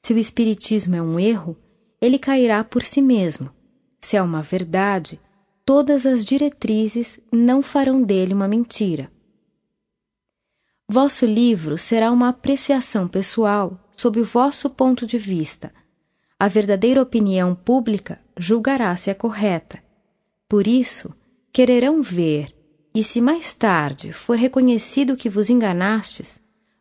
Se 0.01 0.15
o 0.15 0.19
Espiritismo 0.19 0.95
é 0.95 1.03
um 1.03 1.19
erro, 1.19 1.59
ele 2.01 2.17
cairá 2.17 2.63
por 2.63 2.85
si 2.85 3.03
mesmo. 3.03 3.51
Se 3.99 4.17
é 4.17 4.23
uma 4.23 4.41
verdade, 4.41 5.21
todas 5.65 6.07
as 6.07 6.25
diretrizes 6.25 7.19
não 7.33 7.61
farão 7.61 8.01
dele 8.01 8.33
uma 8.33 8.47
mentira. 8.47 9.11
Vosso 10.89 11.27
livro 11.27 11.77
será 11.77 12.13
uma 12.13 12.29
apreciação 12.29 13.09
pessoal 13.09 13.77
sob 13.97 14.21
o 14.21 14.25
vosso 14.25 14.71
ponto 14.71 15.05
de 15.05 15.19
vista. 15.19 15.75
A 16.39 16.47
verdadeira 16.47 17.03
opinião 17.03 17.53
pública 17.53 18.21
julgará 18.37 18.95
se 18.95 19.11
é 19.11 19.15
correta. 19.15 19.88
Por 20.49 20.67
isso, 20.67 21.15
quererão 21.53 22.03
ver 22.03 22.55
e 22.95 23.05
se 23.05 23.21
mais 23.21 23.53
tarde 23.53 24.13
for 24.13 24.37
reconhecido 24.37 25.17
que 25.17 25.29
vos 25.29 25.51
enganastes, 25.51 26.41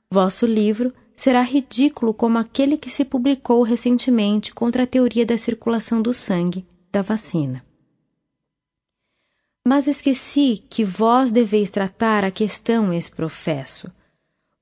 vosso 0.10 0.46
livro 0.46 0.94
será 1.16 1.42
ridículo 1.42 2.14
como 2.14 2.38
aquele 2.38 2.78
que 2.78 2.90
se 2.90 3.04
publicou 3.04 3.64
recentemente 3.64 4.54
contra 4.54 4.84
a 4.84 4.88
teoria 4.88 5.26
da 5.26 5.38
circulação 5.38 6.02
do 6.02 6.14
sangue 6.14 6.66
da 6.92 7.02
vacina. 7.02 7.66
Mas 9.68 9.88
esqueci 9.88 10.64
que 10.70 10.86
vós 10.86 11.34
deveis 11.34 11.70
tratar 11.70 12.24
a 12.24 12.32
questão 12.32 12.94
ex-professo, 12.94 13.92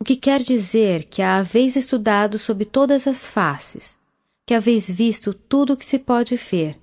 o 0.02 0.04
que 0.04 0.16
quer 0.16 0.42
dizer 0.42 1.04
que 1.04 1.22
a 1.22 1.38
haveis 1.38 1.76
estudado 1.76 2.40
sob 2.40 2.66
todas 2.66 3.06
as 3.06 3.24
faces, 3.24 3.96
que 4.48 4.54
haveis 4.54 4.90
visto 4.90 5.32
tudo 5.32 5.74
o 5.74 5.78
que 5.78 5.86
se 5.86 6.00
pode 6.00 6.36
ver, 6.36 6.80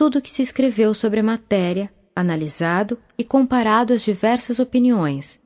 tudo 0.00 0.18
o 0.18 0.22
que 0.22 0.30
se 0.30 0.40
escreveu 0.40 0.94
sobre 0.94 1.20
a 1.20 1.22
matéria, 1.22 1.92
analisado 2.16 2.98
e 3.18 3.22
comparado 3.22 3.92
as 3.92 4.00
diversas 4.00 4.58
opiniões, 4.58 5.38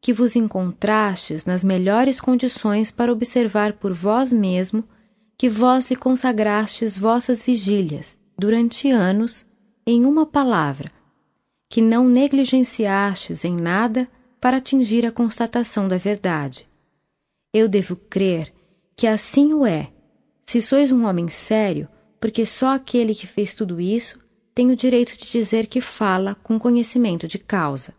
que 0.00 0.12
vos 0.12 0.34
encontrastes 0.34 1.46
nas 1.46 1.62
melhores 1.62 2.20
condições 2.20 2.90
para 2.90 3.12
observar 3.12 3.74
por 3.74 3.92
vós 3.92 4.32
mesmo 4.32 4.82
que 5.38 5.48
vós 5.48 5.88
lhe 5.88 5.94
consagrastes 5.94 6.98
vossas 6.98 7.40
vigílias 7.40 8.18
durante 8.36 8.90
anos 8.90 9.46
em 9.86 10.04
uma 10.04 10.26
palavra, 10.26 10.90
que 11.70 11.80
não 11.80 12.08
negligenciastes 12.08 13.44
em 13.44 13.54
nada 13.54 14.08
para 14.40 14.56
atingir 14.56 15.06
a 15.06 15.12
constatação 15.12 15.86
da 15.86 15.96
verdade. 15.96 16.68
Eu 17.54 17.68
devo 17.68 17.94
crer 17.94 18.52
que 18.96 19.06
assim 19.06 19.54
o 19.54 19.64
é, 19.64 19.92
se 20.44 20.60
sois 20.60 20.90
um 20.90 21.06
homem 21.06 21.28
sério, 21.28 21.88
porque 22.22 22.46
só 22.46 22.68
aquele 22.68 23.16
que 23.16 23.26
fez 23.26 23.52
tudo 23.52 23.80
isso 23.80 24.16
tem 24.54 24.70
o 24.70 24.76
direito 24.76 25.18
de 25.18 25.28
dizer 25.28 25.66
que 25.66 25.80
fala 25.80 26.36
com 26.36 26.56
conhecimento 26.56 27.26
de 27.26 27.36
causa. 27.36 27.92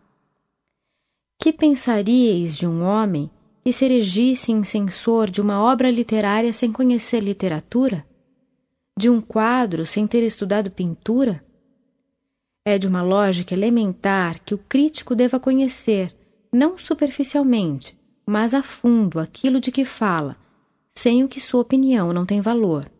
Que 1.38 1.52
pensaríeis 1.52 2.56
de 2.56 2.66
um 2.66 2.82
homem 2.82 3.30
que 3.62 3.70
se 3.70 3.84
erigisse 3.84 4.50
em 4.50 4.64
censor 4.64 5.28
de 5.28 5.42
uma 5.42 5.62
obra 5.62 5.90
literária 5.90 6.54
sem 6.54 6.72
conhecer 6.72 7.20
literatura? 7.20 8.02
De 8.98 9.10
um 9.10 9.20
quadro 9.20 9.84
sem 9.84 10.06
ter 10.06 10.22
estudado 10.22 10.70
pintura? 10.70 11.44
É 12.64 12.78
de 12.78 12.88
uma 12.88 13.02
lógica 13.02 13.52
elementar 13.52 14.40
que 14.42 14.54
o 14.54 14.58
crítico 14.58 15.14
deva 15.14 15.38
conhecer, 15.38 16.16
não 16.50 16.78
superficialmente, 16.78 17.94
mas 18.26 18.54
a 18.54 18.62
fundo 18.62 19.20
aquilo 19.20 19.60
de 19.60 19.70
que 19.70 19.84
fala, 19.84 20.34
sem 20.94 21.22
o 21.22 21.28
que 21.28 21.40
sua 21.40 21.60
opinião 21.60 22.10
não 22.10 22.24
tem 22.24 22.40
valor. 22.40 22.90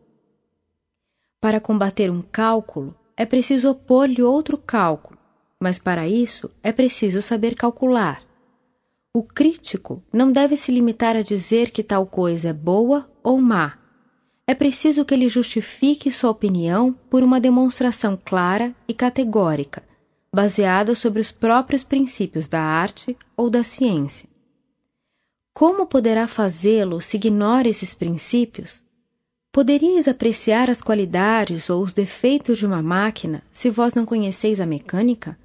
Para 1.44 1.60
combater 1.60 2.10
um 2.10 2.22
cálculo, 2.22 2.96
é 3.14 3.26
preciso 3.26 3.68
opor-lhe 3.68 4.22
outro 4.22 4.56
cálculo, 4.56 5.18
mas 5.60 5.78
para 5.78 6.08
isso 6.08 6.50
é 6.62 6.72
preciso 6.72 7.20
saber 7.20 7.54
calcular. 7.54 8.22
O 9.14 9.22
crítico 9.22 10.02
não 10.10 10.32
deve 10.32 10.56
se 10.56 10.72
limitar 10.72 11.16
a 11.16 11.20
dizer 11.20 11.70
que 11.70 11.82
tal 11.82 12.06
coisa 12.06 12.48
é 12.48 12.52
boa 12.54 13.06
ou 13.22 13.38
má. 13.42 13.76
É 14.46 14.54
preciso 14.54 15.04
que 15.04 15.12
ele 15.12 15.28
justifique 15.28 16.10
sua 16.10 16.30
opinião 16.30 16.94
por 17.10 17.22
uma 17.22 17.38
demonstração 17.38 18.18
clara 18.24 18.74
e 18.88 18.94
categórica, 18.94 19.82
baseada 20.34 20.94
sobre 20.94 21.20
os 21.20 21.30
próprios 21.30 21.84
princípios 21.84 22.48
da 22.48 22.62
arte 22.62 23.14
ou 23.36 23.50
da 23.50 23.62
ciência. 23.62 24.26
Como 25.52 25.84
poderá 25.84 26.26
fazê-lo 26.26 27.02
se 27.02 27.18
ignora 27.18 27.68
esses 27.68 27.92
princípios? 27.92 28.82
Poderíeis 29.54 30.08
apreciar 30.08 30.68
as 30.68 30.82
qualidades 30.82 31.70
ou 31.70 31.84
os 31.84 31.92
defeitos 31.92 32.58
de 32.58 32.66
uma 32.66 32.82
máquina 32.82 33.40
se 33.52 33.70
vós 33.70 33.94
não 33.94 34.04
conheceis 34.04 34.61
a 34.61 34.66
mecânica? 34.66 35.38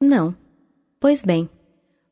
Não. 0.00 0.36
Pois 0.98 1.22
bem, 1.22 1.48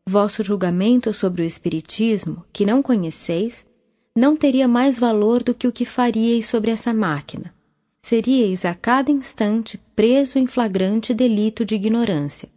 vosso 0.07 0.45
julgamento 0.45 1.13
sobre 1.13 1.43
o 1.43 1.45
Espiritismo, 1.45 2.45
que 2.53 2.65
não 2.65 2.81
conheceis, 2.81 3.67
não 4.15 4.37
teria 4.37 4.69
mais 4.69 5.01
valor 5.01 5.43
do 5.43 5.53
que 5.53 5.67
o 5.67 5.73
que 5.73 5.85
faríeis 5.85 6.47
sobre 6.47 6.71
essa 6.71 6.95
máquina. 6.95 7.53
Seríeis 8.01 8.65
a 8.65 8.73
cada 8.73 9.11
instante 9.11 9.81
preso 9.97 10.39
em 10.39 10.47
flagrante 10.47 11.13
delito 11.13 11.65
de 11.65 11.75
ignorância, 11.75 12.49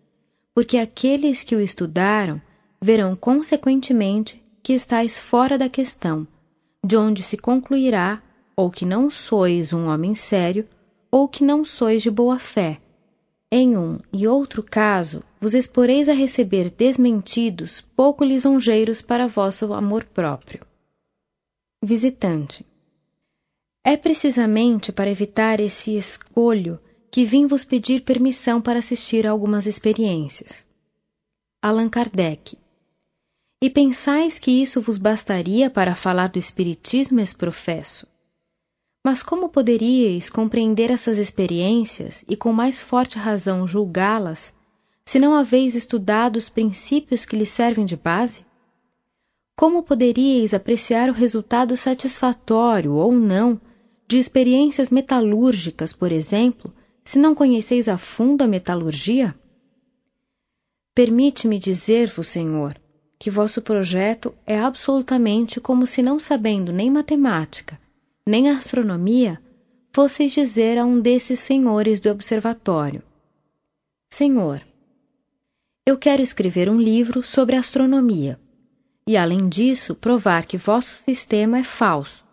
porque 0.54 0.78
aqueles 0.78 1.44
que 1.44 1.56
o 1.56 1.60
estudaram 1.60 2.40
verão 2.80 3.16
consequentemente 3.16 4.40
que 4.62 4.74
estáis 4.74 5.18
fora 5.18 5.58
da 5.58 5.68
questão, 5.68 6.28
de 6.86 6.96
onde 6.96 7.24
se 7.24 7.36
concluirá 7.36 8.22
ou 8.56 8.72
que 8.72 8.86
não 8.86 9.12
sois 9.12 9.74
um 9.74 9.88
homem 9.88 10.16
sério, 10.16 10.68
ou 11.12 11.28
que 11.28 11.44
não 11.44 11.66
sois 11.66 12.02
de 12.02 12.10
boa 12.10 12.40
fé. 12.40 12.80
Em 13.52 13.78
um 13.78 14.00
e 14.12 14.28
outro 14.28 14.64
caso, 14.64 15.24
vos 15.40 15.54
exporeis 15.54 16.10
a 16.10 16.14
receber 16.14 16.70
desmentidos 16.70 17.82
pouco 17.96 18.24
lisonjeiros 18.24 19.02
para 19.02 19.28
vosso 19.28 19.72
amor 19.74 20.04
próprio. 20.06 20.66
Visitante. 21.82 22.66
É 23.84 23.96
precisamente 23.96 24.92
para 24.92 25.12
evitar 25.12 25.60
esse 25.60 25.96
escolho 25.96 26.80
que 27.12 27.24
vim 27.24 27.46
vos 27.46 27.64
pedir 27.64 28.02
permissão 28.02 28.62
para 28.62 28.80
assistir 28.80 29.28
a 29.28 29.32
algumas 29.32 29.68
experiências. 29.68 30.68
Allan 31.62 31.88
Kardec. 31.88 32.58
E 33.62 33.70
pensais 33.70 34.38
que 34.38 34.52
isso 34.52 34.82
vos 34.82 34.98
bastaria 34.98 35.70
para 35.70 35.96
falar 35.96 36.28
do 36.28 36.38
Espiritismo 36.38 37.20
exprofesso? 37.20 38.06
Mas 39.06 39.22
como 39.22 39.50
poderíeis 39.50 40.32
compreender 40.32 40.90
essas 40.90 41.20
experiências 41.20 42.26
e 42.28 42.36
com 42.36 42.52
mais 42.52 42.82
forte 42.82 43.20
razão 43.20 43.68
julgá-las, 43.68 44.52
se 45.06 45.20
não 45.20 45.36
haveis 45.36 45.76
estudado 45.76 46.38
os 46.38 46.50
princípios 46.50 47.24
que 47.24 47.36
lhes 47.36 47.50
servem 47.50 47.86
de 47.86 47.96
base? 47.96 48.44
Como 49.56 49.84
poderíeis 49.84 50.56
apreciar 50.56 51.08
o 51.08 51.14
resultado 51.14 51.78
satisfatório 51.78 52.94
ou 52.94 53.12
não 53.12 53.62
de 54.08 54.18
experiências 54.18 54.90
metalúrgicas, 54.90 55.94
por 55.94 56.12
exemplo, 56.12 56.74
se 57.04 57.20
não 57.20 57.36
conheceis 57.36 57.88
a 57.88 58.00
fundo 58.00 58.42
a 58.42 58.48
metalurgia? 58.48 59.36
Permite-me 60.96 61.60
dizer-vos, 61.60 62.26
Senhor, 62.26 62.76
que 63.20 63.30
vosso 63.30 63.62
projeto 63.62 64.34
é 64.48 64.58
absolutamente 64.58 65.62
como 65.62 65.86
se 65.86 66.02
não 66.02 66.20
sabendo 66.20 66.74
nem 66.74 66.90
matemática, 66.90 67.80
nem 68.28 68.50
astronomia, 68.50 69.40
fosseis 69.94 70.32
dizer 70.32 70.78
a 70.80 70.86
um 70.86 71.00
desses 71.00 71.40
senhores 71.40 72.00
do 72.00 72.10
observatório: 72.10 73.04
Senhor, 74.12 74.62
eu 75.86 75.98
quero 75.98 76.24
escrever 76.24 76.68
um 76.68 76.78
livro 76.78 77.22
sobre 77.22 77.56
astronomia, 77.56 78.40
e 79.08 79.16
além 79.16 79.48
disso 79.48 79.94
provar 79.94 80.46
que 80.46 80.58
vosso 80.58 80.96
sistema 81.04 81.60
é 81.60 81.64
falso. 81.64 82.26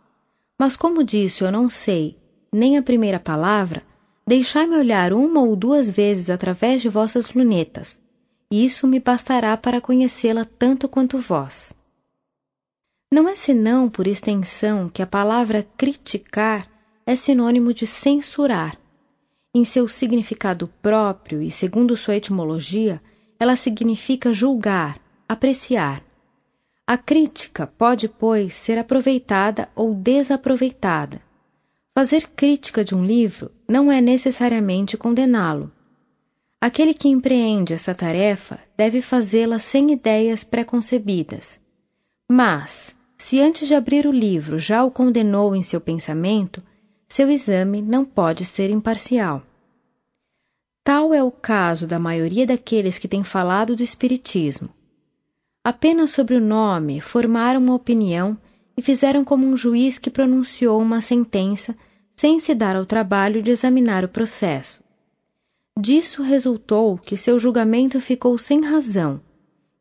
Mas 0.59 0.77
como 0.77 1.05
disso 1.05 1.45
eu 1.45 1.53
não 1.53 1.69
sei 1.69 2.17
nem 2.51 2.77
a 2.77 2.83
primeira 2.83 3.19
palavra, 3.19 3.83
deixai-me 4.27 4.77
olhar 4.77 5.13
uma 5.13 5.43
ou 5.43 5.57
duas 5.57 5.91
vezes 5.91 6.31
através 6.31 6.81
de 6.81 6.89
vossas 6.89 7.33
lunetas, 7.33 8.01
e 8.51 8.65
isso 8.65 8.87
me 8.87 9.01
bastará 9.01 9.57
para 9.57 9.81
conhecê-la 9.81 10.45
tanto 10.45 10.89
quanto 10.89 11.19
vós. 11.19 11.75
Não 13.13 13.29
é 13.29 13.37
senão 13.37 13.91
por 13.91 14.07
extensão 14.07 14.89
que 14.89 15.03
a 15.03 15.07
palavra 15.07 15.69
criticar 15.77 16.67
é 17.05 17.15
sinônimo 17.15 17.75
de 17.75 17.87
censurar. 17.87 18.75
Em 19.55 19.67
seu 19.67 19.87
significado 19.87 20.67
próprio 20.81 21.43
e 21.43 21.51
segundo 21.51 21.95
sua 21.95 22.17
etimologia, 22.17 23.03
ela 23.39 23.55
significa 23.55 24.33
julgar, 24.33 24.99
apreciar. 25.29 26.03
A 26.87 26.97
crítica 26.97 27.67
pode, 27.67 28.09
pois, 28.09 28.55
ser 28.55 28.79
aproveitada 28.79 29.69
ou 29.77 29.95
desaproveitada. 29.95 31.21
Fazer 31.95 32.31
crítica 32.31 32.83
de 32.83 32.95
um 32.95 33.05
livro 33.05 33.51
não 33.69 33.93
é 33.93 34.01
necessariamente 34.01 34.97
condená-lo. 34.97 35.71
Aquele 36.59 36.95
que 36.95 37.11
empreende 37.11 37.75
essa 37.75 37.95
tarefa 37.95 38.59
deve 38.75 39.03
fazê-la 39.03 39.59
sem 39.59 39.93
ideias 39.93 40.45
preconcebidas. 40.45 41.61
Mas, 42.27 42.97
se 43.23 43.41
antes 43.41 43.69
de 43.69 43.75
abrir 43.75 44.05
o 44.05 44.11
livro 44.11 44.59
já 44.59 44.83
o 44.83 44.91
condenou 44.91 45.55
em 45.55 45.63
seu 45.63 45.81
pensamento, 45.81 46.61
seu 47.09 47.31
exame 47.31 47.81
não 47.81 48.05
pode 48.05 48.45
ser 48.45 48.69
imparcial. 48.69 49.45
Tal 50.83 51.15
é 51.15 51.23
o 51.23 51.31
caso 51.31 51.87
da 51.87 52.01
maioria 52.01 52.45
daqueles 52.45 52.99
que 52.99 53.07
têm 53.07 53.23
falado 53.23 53.77
do 53.77 53.83
Espiritismo. 53.83 54.71
Apenas 55.63 56.11
sobre 56.11 56.35
o 56.35 56.41
nome 56.41 57.01
formaram 57.01 57.61
uma 57.61 57.77
opinião 57.77 58.37
e 58.77 58.83
fizeram 58.83 59.25
como 59.25 59.47
um 59.47 59.57
juiz 59.57 60.01
que 60.01 60.11
pronunciou 60.11 60.83
uma 60.83 61.01
sentença 61.01 61.77
sem 62.17 62.41
se 62.41 62.53
dar 62.57 62.75
ao 62.75 62.85
trabalho 62.85 63.41
de 63.41 63.53
examinar 63.53 64.05
o 64.05 64.09
processo. 64.09 64.83
Disso 65.79 66.23
resultou 66.23 66.99
que 66.99 67.17
seu 67.17 67.39
julgamento 67.39 68.01
ficou 68.01 68.37
sem 68.37 68.63
razão 68.63 69.21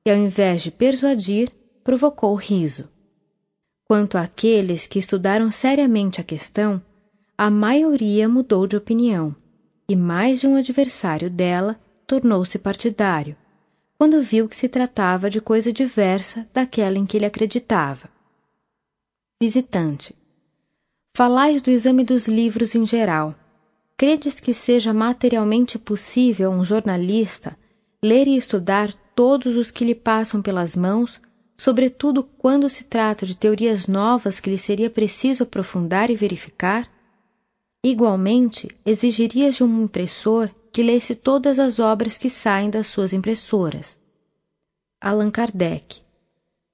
e, 0.05 0.11
ao 0.11 0.15
invés 0.15 0.61
de 0.61 0.69
persuadir, 0.69 1.51
provocou 1.83 2.35
riso. 2.35 2.87
Quanto 3.91 4.17
àqueles 4.17 4.87
que 4.87 4.99
estudaram 4.99 5.51
seriamente 5.51 6.21
a 6.21 6.23
questão, 6.23 6.81
a 7.37 7.49
maioria 7.49 8.29
mudou 8.29 8.65
de 8.65 8.77
opinião, 8.77 9.35
e 9.85 9.97
mais 9.97 10.39
de 10.39 10.47
um 10.47 10.55
adversário 10.55 11.29
dela 11.29 11.77
tornou-se 12.07 12.57
partidário, 12.57 13.35
quando 13.97 14.21
viu 14.21 14.47
que 14.47 14.55
se 14.55 14.69
tratava 14.69 15.29
de 15.29 15.41
coisa 15.41 15.73
diversa 15.73 16.47
daquela 16.53 16.97
em 16.97 17.05
que 17.05 17.17
ele 17.17 17.25
acreditava. 17.25 18.09
Visitante. 19.41 20.15
Falais 21.13 21.61
do 21.61 21.69
exame 21.69 22.05
dos 22.05 22.29
livros 22.29 22.73
em 22.73 22.85
geral. 22.85 23.35
Credes 23.97 24.39
que 24.39 24.53
seja 24.53 24.93
materialmente 24.93 25.77
possível 25.77 26.49
a 26.49 26.55
um 26.55 26.63
jornalista 26.63 27.57
ler 28.01 28.25
e 28.25 28.37
estudar 28.37 28.93
todos 29.13 29.57
os 29.57 29.69
que 29.69 29.83
lhe 29.83 29.95
passam 29.95 30.41
pelas 30.41 30.77
mãos 30.77 31.19
sobretudo 31.61 32.23
quando 32.23 32.67
se 32.67 32.85
trata 32.85 33.23
de 33.23 33.37
teorias 33.37 33.85
novas 33.85 34.39
que 34.39 34.49
lhe 34.49 34.57
seria 34.57 34.89
preciso 34.89 35.43
aprofundar 35.43 36.09
e 36.09 36.15
verificar? 36.15 36.91
Igualmente, 37.85 38.67
exigirias 38.83 39.53
de 39.53 39.63
um 39.63 39.83
impressor 39.83 40.49
que 40.73 40.81
lesse 40.81 41.13
todas 41.13 41.59
as 41.59 41.77
obras 41.77 42.17
que 42.17 42.31
saem 42.31 42.71
das 42.71 42.87
suas 42.87 43.13
impressoras. 43.13 43.99
Allan 44.99 45.29
Kardec. 45.29 46.01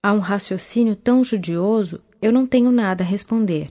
A 0.02 0.14
um 0.14 0.20
raciocínio 0.20 0.96
tão 0.96 1.22
judioso, 1.22 2.00
eu 2.22 2.32
não 2.32 2.46
tenho 2.46 2.72
nada 2.72 3.04
a 3.04 3.08
responder, 3.08 3.70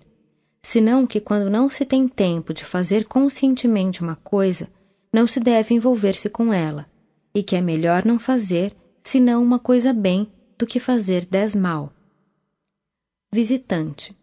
senão 0.62 1.06
que 1.06 1.18
quando 1.18 1.48
não 1.48 1.70
se 1.70 1.86
tem 1.86 2.06
tempo 2.06 2.52
de 2.52 2.62
fazer 2.62 3.06
conscientemente 3.06 4.02
uma 4.02 4.16
coisa, 4.16 4.68
não 5.10 5.26
se 5.26 5.40
deve 5.40 5.74
envolver-se 5.74 6.28
com 6.28 6.52
ela, 6.52 6.86
e 7.34 7.42
que 7.42 7.56
é 7.56 7.62
melhor 7.62 8.04
não 8.04 8.18
fazer, 8.18 8.76
senão 9.02 9.42
uma 9.42 9.58
coisa 9.58 9.94
bem 9.94 10.28
do 10.58 10.66
que 10.66 10.80
fazer 10.80 11.24
dez 11.26 11.54
mal. 11.54 11.92
Visitante. 13.30 14.16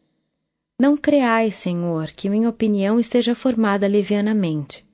Não 0.79 0.97
creais, 0.97 1.55
Senhor, 1.55 2.11
que 2.11 2.29
minha 2.29 2.49
opinião 2.49 2.99
esteja 2.99 3.35
formada 3.35 3.87
levianamente. 3.87 4.85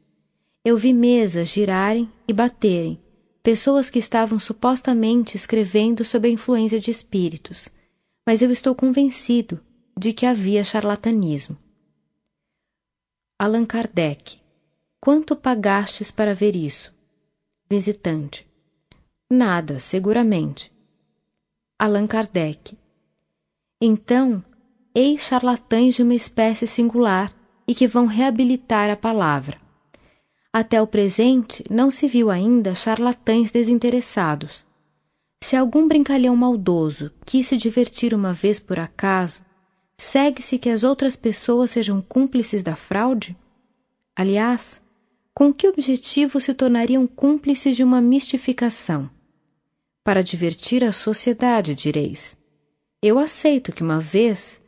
Eu 0.63 0.77
vi 0.77 0.93
mesas 0.93 1.47
girarem 1.47 2.11
e 2.27 2.33
baterem, 2.33 2.99
pessoas 3.41 3.89
que 3.89 3.99
estavam 3.99 4.37
supostamente 4.39 5.37
escrevendo 5.37 6.03
sob 6.03 6.27
a 6.27 6.31
influência 6.31 6.79
de 6.79 6.91
espíritos, 6.91 7.69
mas 8.25 8.41
eu 8.41 8.51
estou 8.51 8.75
convencido 8.75 9.59
de 9.97 10.13
que 10.13 10.25
havia 10.25 10.63
charlatanismo. 10.63 11.57
Allan 13.37 13.65
Kardec. 13.65 14.37
Quanto 14.99 15.33
pagastes 15.33 16.11
para 16.11 16.35
ver 16.35 16.55
isso? 16.57 16.93
Visitante. 17.69 18.45
Nada, 19.29 19.79
seguramente. 19.79 20.71
Allan 21.81 22.07
Kardec. 22.07 22.77
Então, 23.79 24.43
eis 24.93 25.21
charlatães 25.21 25.95
de 25.95 26.03
uma 26.03 26.13
espécie 26.13 26.67
singular 26.67 27.33
e 27.65 27.73
que 27.73 27.87
vão 27.87 28.05
reabilitar 28.05 28.89
a 28.89 28.97
palavra. 28.97 29.57
Até 30.51 30.81
o 30.81 30.85
presente 30.85 31.63
não 31.69 31.89
se 31.89 32.05
viu 32.05 32.29
ainda 32.29 32.75
charlatães 32.75 33.49
desinteressados. 33.49 34.67
Se 35.41 35.55
algum 35.55 35.87
brincalhão 35.87 36.35
maldoso 36.35 37.13
quis 37.25 37.47
se 37.47 37.55
divertir 37.55 38.13
uma 38.13 38.33
vez 38.33 38.59
por 38.59 38.77
acaso, 38.77 39.39
segue-se 39.97 40.59
que 40.59 40.69
as 40.69 40.83
outras 40.83 41.15
pessoas 41.15 41.71
sejam 41.71 42.01
cúmplices 42.01 42.61
da 42.61 42.75
fraude? 42.75 43.37
Aliás, 44.13 44.81
com 45.33 45.53
que 45.53 45.65
objetivo 45.65 46.41
se 46.41 46.53
tornariam 46.53 47.07
cúmplices 47.07 47.77
de 47.77 47.85
uma 47.85 48.01
mistificação? 48.01 49.09
Para 50.09 50.23
divertir 50.23 50.83
a 50.83 50.91
sociedade, 50.91 51.75
direis. 51.75 52.35
Eu 52.99 53.19
aceito 53.19 53.71
que 53.71 53.83
uma 53.83 53.99
vez 53.99 54.59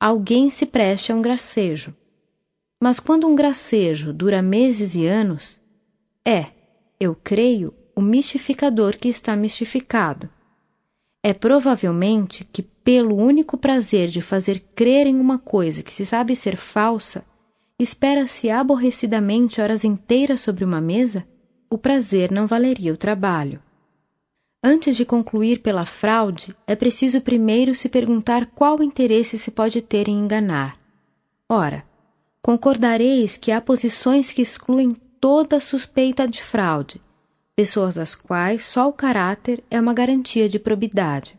alguém 0.00 0.50
se 0.50 0.66
preste 0.66 1.12
a 1.12 1.14
um 1.14 1.22
gracejo. 1.22 1.94
Mas 2.82 2.98
quando 2.98 3.28
um 3.28 3.36
gracejo 3.36 4.12
dura 4.12 4.42
meses 4.42 4.96
e 4.96 5.06
anos, 5.06 5.60
é, 6.26 6.46
eu 6.98 7.14
creio, 7.14 7.72
o 7.94 8.00
mistificador 8.00 8.96
que 8.96 9.08
está 9.08 9.36
mistificado. 9.36 10.28
É 11.22 11.32
provavelmente 11.32 12.44
que, 12.52 12.62
pelo 12.62 13.14
único 13.14 13.56
prazer 13.56 14.08
de 14.08 14.20
fazer 14.20 14.64
crer 14.74 15.06
em 15.06 15.20
uma 15.20 15.38
coisa 15.38 15.80
que 15.80 15.92
se 15.92 16.04
sabe 16.04 16.34
ser 16.34 16.56
falsa, 16.56 17.24
espera-se 17.78 18.50
aborrecidamente 18.50 19.60
horas 19.60 19.84
inteiras 19.84 20.40
sobre 20.40 20.64
uma 20.64 20.80
mesa, 20.80 21.24
o 21.70 21.78
prazer 21.78 22.32
não 22.32 22.48
valeria 22.48 22.92
o 22.92 22.96
trabalho. 22.96 23.62
Antes 24.62 24.96
de 24.96 25.04
concluir 25.04 25.60
pela 25.60 25.86
fraude, 25.86 26.54
é 26.66 26.74
preciso 26.74 27.20
primeiro 27.20 27.76
se 27.76 27.88
perguntar 27.88 28.46
qual 28.46 28.82
interesse 28.82 29.38
se 29.38 29.52
pode 29.52 29.80
ter 29.80 30.08
em 30.08 30.18
enganar. 30.18 30.76
Ora, 31.48 31.84
concordareis 32.42 33.36
que 33.36 33.52
há 33.52 33.60
posições 33.60 34.32
que 34.32 34.42
excluem 34.42 34.96
toda 35.20 35.60
suspeita 35.60 36.26
de 36.26 36.42
fraude, 36.42 37.00
pessoas 37.54 37.94
das 37.94 38.14
quais 38.14 38.64
só 38.64 38.88
o 38.88 38.92
caráter 38.92 39.62
é 39.70 39.80
uma 39.80 39.94
garantia 39.94 40.48
de 40.48 40.58
probidade. 40.58 41.38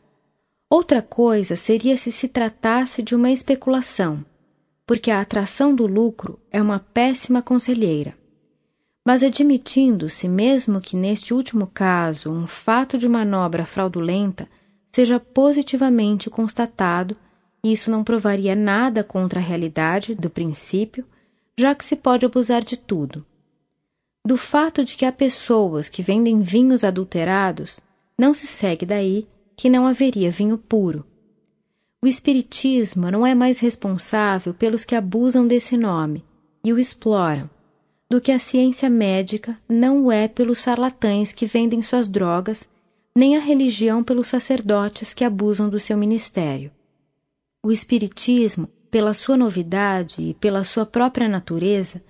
Outra 0.69 1.01
coisa 1.01 1.55
seria 1.55 1.97
se 1.97 2.11
se 2.11 2.27
tratasse 2.27 3.01
de 3.01 3.15
uma 3.15 3.31
especulação, 3.31 4.23
porque 4.85 5.11
a 5.11 5.19
atração 5.19 5.73
do 5.73 5.87
lucro 5.87 6.39
é 6.51 6.61
uma 6.61 6.79
péssima 6.79 7.41
conselheira. 7.41 8.18
Mas 9.05 9.23
admitindo-se 9.23 10.27
mesmo 10.27 10.81
que 10.81 10.95
neste 10.95 11.33
último 11.33 11.67
caso 11.67 12.31
um 12.31 12.45
fato 12.45 12.97
de 12.97 13.07
manobra 13.07 13.65
fraudulenta 13.65 14.47
seja 14.91 15.19
positivamente 15.19 16.29
constatado, 16.29 17.15
isso 17.63 17.91
não 17.91 18.03
provaria 18.03 18.55
nada 18.55 19.03
contra 19.03 19.39
a 19.39 19.43
realidade 19.43 20.15
do 20.15 20.29
princípio, 20.29 21.05
já 21.57 21.75
que 21.75 21.83
se 21.83 21.95
pode 21.95 22.25
abusar 22.25 22.63
de 22.63 22.77
tudo. 22.77 23.25
Do 24.25 24.37
fato 24.37 24.83
de 24.83 24.95
que 24.95 25.05
há 25.05 25.11
pessoas 25.11 25.89
que 25.89 26.01
vendem 26.01 26.41
vinhos 26.41 26.83
adulterados, 26.83 27.79
não 28.17 28.33
se 28.33 28.47
segue 28.47 28.85
daí 28.85 29.27
que 29.55 29.69
não 29.69 29.87
haveria 29.87 30.31
vinho 30.31 30.57
puro. 30.57 31.05
O 32.01 32.07
Espiritismo 32.07 33.11
não 33.11 33.25
é 33.27 33.35
mais 33.35 33.59
responsável 33.59 34.53
pelos 34.53 34.85
que 34.85 34.95
abusam 34.95 35.45
desse 35.45 35.75
nome 35.75 36.23
e 36.63 36.71
o 36.71 36.79
exploram, 36.79 37.49
do 38.09 38.19
que 38.19 38.31
a 38.31 38.39
ciência 38.39 38.89
médica 38.89 39.57
não 39.69 40.05
o 40.05 40.11
é 40.11 40.27
pelos 40.27 40.61
charlatães 40.61 41.31
que 41.31 41.45
vendem 41.45 41.81
suas 41.81 42.09
drogas, 42.09 42.67
nem 43.15 43.37
a 43.37 43.39
religião 43.39 44.03
pelos 44.03 44.27
sacerdotes 44.27 45.13
que 45.13 45.23
abusam 45.23 45.69
do 45.69 45.79
seu 45.79 45.95
ministério. 45.95 46.71
O 47.63 47.71
Espiritismo, 47.71 48.67
pela 48.89 49.13
sua 49.13 49.37
novidade 49.37 50.21
e 50.21 50.33
pela 50.33 50.63
sua 50.63 50.85
própria 50.85 51.27
natureza, 51.27 52.01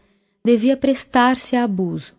devia 0.46 0.78
prestar-se 0.78 1.56
a 1.56 1.64
abuso. 1.64 2.14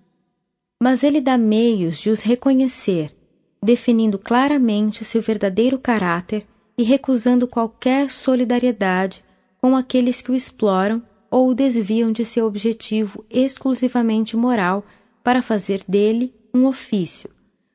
Mas 0.83 1.03
ele 1.03 1.21
dá 1.21 1.39
meios 1.39 1.99
de 1.99 2.11
os 2.11 2.23
reconhecer, 2.23 3.15
definindo 3.63 4.19
claramente 4.19 5.05
seu 5.05 5.23
verdadeiro 5.23 5.79
caráter 5.79 6.47
e 6.77 6.83
recusando 6.83 7.47
qualquer 7.47 8.11
solidariedade 8.11 9.25
com 9.61 9.77
aqueles 9.77 10.21
que 10.21 10.31
o 10.31 10.35
exploram 10.35 11.03
ou 11.31 11.49
o 11.49 11.55
desviam 11.55 12.11
de 12.11 12.25
seu 12.25 12.47
objetivo 12.47 13.25
exclusivamente 13.31 14.37
moral 14.37 14.85
para 15.23 15.43
fazer 15.43 15.83
dele 15.87 16.35
um 16.53 16.67
ofício, 16.67 17.31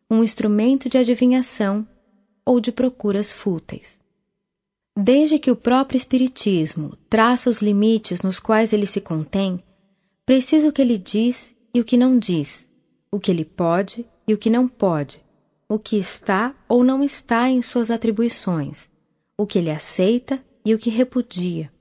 um 0.09 0.23
instrumento 0.23 0.89
de 0.89 0.97
adivinhação 0.97 1.87
ou 2.45 2.59
de 2.59 2.71
procuras 2.71 3.31
fúteis. 3.31 4.03
Desde 4.97 5.39
que 5.39 5.51
o 5.51 5.55
próprio 5.55 5.97
Espiritismo 5.97 6.97
traça 7.09 7.49
os 7.49 7.61
limites 7.61 8.21
nos 8.21 8.39
quais 8.39 8.71
ele 8.71 8.85
se 8.85 9.01
contém, 9.01 9.61
precisa 10.25 10.69
o 10.69 10.71
que 10.71 10.81
ele 10.81 10.97
diz 10.97 11.53
e 11.73 11.81
o 11.81 11.85
que 11.85 11.97
não 11.97 12.17
diz, 12.17 12.67
o 13.11 13.19
que 13.19 13.31
ele 13.31 13.43
pode 13.43 14.05
e 14.27 14.33
o 14.33 14.37
que 14.37 14.49
não 14.49 14.67
pode, 14.67 15.21
o 15.67 15.77
que 15.77 15.97
está 15.97 16.55
ou 16.67 16.83
não 16.83 17.03
está 17.03 17.49
em 17.49 17.61
suas 17.61 17.91
atribuições, 17.91 18.89
o 19.37 19.45
que 19.45 19.59
ele 19.59 19.69
aceita 19.69 20.41
e 20.63 20.73
o 20.73 20.79
que 20.79 20.89
repudia, 20.89 21.71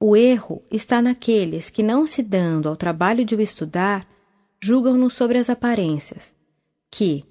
o 0.00 0.16
erro 0.16 0.62
está 0.70 1.02
naqueles 1.02 1.70
que, 1.70 1.82
não 1.82 2.06
se 2.06 2.22
dando 2.22 2.68
ao 2.68 2.76
trabalho 2.76 3.24
de 3.24 3.34
o 3.34 3.40
estudar, 3.40 4.06
julgam-no 4.60 5.10
sobre 5.10 5.38
as 5.38 5.50
aparências, 5.50 6.34
que, 6.90 7.24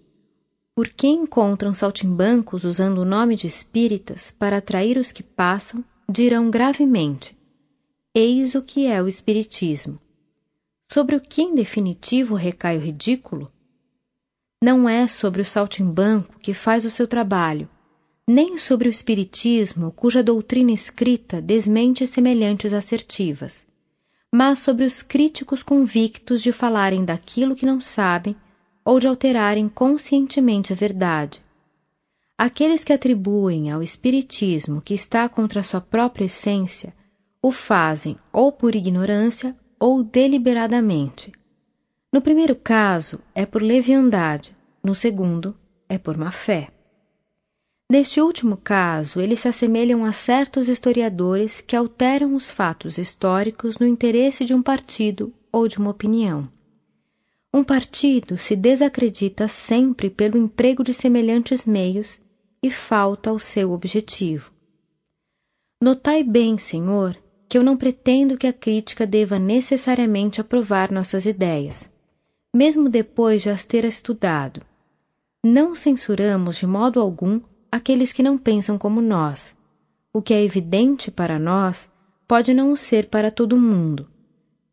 por 0.76 0.90
que 0.90 1.08
encontram 1.08 1.74
saltimbancos 1.74 2.64
usando 2.64 3.00
o 3.00 3.06
nome 3.06 3.36
de 3.36 3.48
espíritas 3.48 4.32
para 4.32 4.58
atrair 4.58 4.98
os 4.98 5.12
que 5.12 5.24
passam, 5.24 5.84
dirão 6.10 6.50
gravemente: 6.52 7.38
Eis 8.14 8.54
o 8.54 8.62
que 8.62 8.86
é 8.86 9.02
o 9.02 9.08
Espiritismo. 9.08 10.00
Sobre 10.92 11.16
o 11.16 11.22
que 11.22 11.42
em 11.42 11.56
definitivo 11.56 12.36
recai 12.36 12.78
o 12.78 12.82
ridículo? 12.82 13.52
Não 14.64 14.88
é 14.88 15.08
sobre 15.08 15.42
o 15.42 15.46
saltimbanco 15.46 16.40
que 16.40 16.54
faz 16.54 16.86
o 16.86 16.92
seu 16.92 17.08
trabalho, 17.08 17.70
nem 18.28 18.58
sobre 18.58 18.90
o 18.90 18.92
Espiritismo, 18.92 19.92
cuja 19.94 20.22
doutrina 20.22 20.72
escrita 20.72 21.42
desmente 21.42 22.06
semelhantes 22.06 22.74
assertivas, 22.74 23.66
mas 24.30 24.60
sobre 24.60 24.84
os 24.84 25.02
críticos 25.02 25.64
convictos 25.64 26.42
de 26.44 26.52
falarem 26.52 27.06
daquilo 27.06 27.56
que 27.56 27.66
não 27.66 27.80
sabem 27.80 28.36
ou 28.84 29.00
de 29.00 29.08
alterarem 29.08 29.70
conscientemente 29.70 30.74
a 30.74 30.76
verdade. 30.76 31.42
Aqueles 32.38 32.84
que 32.84 32.92
atribuem 32.92 33.72
ao 33.72 33.82
Espiritismo 33.82 34.82
que 34.82 34.94
está 34.94 35.30
contra 35.30 35.64
sua 35.64 35.80
própria 35.80 36.26
essência, 36.26 36.94
o 37.42 37.52
fazem 37.52 38.18
ou 38.34 38.52
por 38.52 38.76
ignorância 38.76 39.56
ou 39.80 40.04
deliberadamente. 40.04 41.32
No 42.12 42.22
primeiro 42.22 42.56
caso, 42.56 43.20
é 43.34 43.46
por 43.46 43.62
leviandade, 43.62 44.56
no 44.84 44.94
segundo, 44.94 45.56
é 45.88 45.98
por 45.98 46.18
má 46.18 46.32
fé. 46.32 46.70
Neste 47.90 48.20
último 48.20 48.58
caso, 48.58 49.22
eles 49.22 49.40
se 49.40 49.48
assemelham 49.48 50.04
a 50.04 50.12
certos 50.12 50.68
historiadores 50.68 51.62
que 51.62 51.74
alteram 51.74 52.36
os 52.36 52.52
fatos 52.52 52.98
históricos 52.98 53.78
no 53.78 53.88
interesse 53.88 54.44
de 54.44 54.54
um 54.54 54.62
partido 54.62 55.34
ou 55.50 55.70
de 55.70 55.78
uma 55.78 55.92
opinião. 55.92 56.50
Um 57.54 57.64
partido 57.64 58.38
se 58.38 58.58
desacredita 58.58 59.48
sempre 59.48 60.10
pelo 60.10 60.38
emprego 60.38 60.84
de 60.84 60.94
semelhantes 60.94 61.66
meios 61.66 62.20
e 62.62 62.70
falta 62.70 63.30
ao 63.30 63.40
seu 63.40 63.72
objetivo. 63.72 64.52
Notai 65.82 66.24
bem, 66.24 66.58
Senhor, 66.58 67.16
que 67.48 67.58
eu 67.58 67.64
não 67.64 67.78
pretendo 67.78 68.38
que 68.38 68.48
a 68.48 68.54
crítica 68.54 69.08
deva 69.08 69.40
necessariamente 69.40 70.42
aprovar 70.42 70.92
nossas 70.92 71.26
ideias, 71.26 71.90
mesmo 72.54 72.90
depois 72.90 73.42
de 73.42 73.50
as 73.50 73.66
ter 73.66 73.86
estudado. 73.86 74.62
Não 75.42 75.74
censuramos 75.74 76.58
de 76.58 76.68
modo 76.68 77.00
algum 77.00 77.40
aqueles 77.72 78.14
que 78.14 78.24
não 78.24 78.38
pensam 78.38 78.78
como 78.78 79.02
nós. 79.02 79.56
O 80.14 80.22
que 80.22 80.34
é 80.34 80.44
evidente 80.44 81.12
para 81.12 81.38
nós 81.38 81.90
pode 82.28 82.54
não 82.54 82.76
ser 82.76 83.08
para 83.08 83.32
todo 83.32 83.58
mundo. 83.58 84.08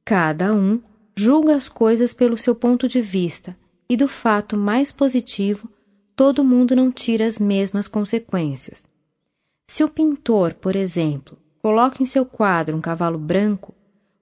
Cada 0.05 0.55
um 0.55 0.81
julga 1.17 1.55
as 1.55 1.69
coisas 1.69 2.13
pelo 2.13 2.37
seu 2.37 2.55
ponto 2.55 2.89
de 2.89 3.01
vista, 3.01 3.57
e 3.89 3.97
do 3.97 4.09
fato 4.09 4.57
mais 4.57 4.91
positivo, 4.91 5.69
todo 6.17 6.45
mundo 6.45 6.75
não 6.75 6.91
tira 6.91 7.27
as 7.27 7.39
mesmas 7.39 7.87
consequências. 7.87 8.89
Se 9.67 9.85
o 9.85 9.89
pintor, 9.89 10.55
por 10.55 10.77
exemplo, 10.77 11.39
coloca 11.63 12.03
em 12.03 12.07
seu 12.07 12.25
quadro 12.25 12.77
um 12.77 12.81
cavalo 12.81 13.19
branco, 13.19 13.75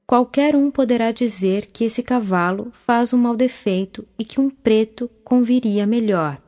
qualquer 0.07 0.55
um 0.55 0.71
poderá 0.71 1.11
dizer 1.11 1.67
que 1.67 1.85
esse 1.85 2.03
cavalo 2.03 2.71
faz 2.73 3.13
um 3.13 3.19
mau 3.19 3.37
defeito 3.37 4.07
e 4.19 4.25
que 4.25 4.41
um 4.41 4.51
preto 4.51 5.11
conviria 5.25 5.87
melhor. 5.87 6.41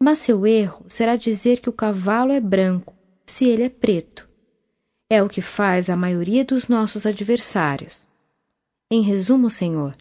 Mas 0.00 0.20
seu 0.20 0.46
erro 0.46 0.84
será 0.88 1.16
dizer 1.16 1.60
que 1.60 1.68
o 1.68 1.72
cavalo 1.72 2.32
é 2.32 2.40
branco, 2.40 2.94
se 3.26 3.46
ele 3.46 3.64
é 3.64 3.68
preto. 3.68 4.28
É 5.10 5.22
o 5.22 5.28
que 5.28 5.40
faz 5.40 5.90
a 5.90 5.96
maioria 5.96 6.44
dos 6.44 6.68
nossos 6.68 7.04
adversários. 7.04 8.06
Em 8.90 9.02
resumo, 9.02 9.50
Senhor, 9.50 9.96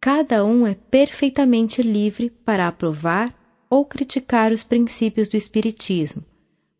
cada 0.00 0.44
um 0.44 0.66
é 0.66 0.74
perfeitamente 0.90 1.82
livre 1.82 2.30
para 2.44 2.68
aprovar 2.68 3.34
ou 3.68 3.84
criticar 3.84 4.52
os 4.52 4.62
princípios 4.62 5.28
do 5.28 5.36
Espiritismo, 5.36 6.24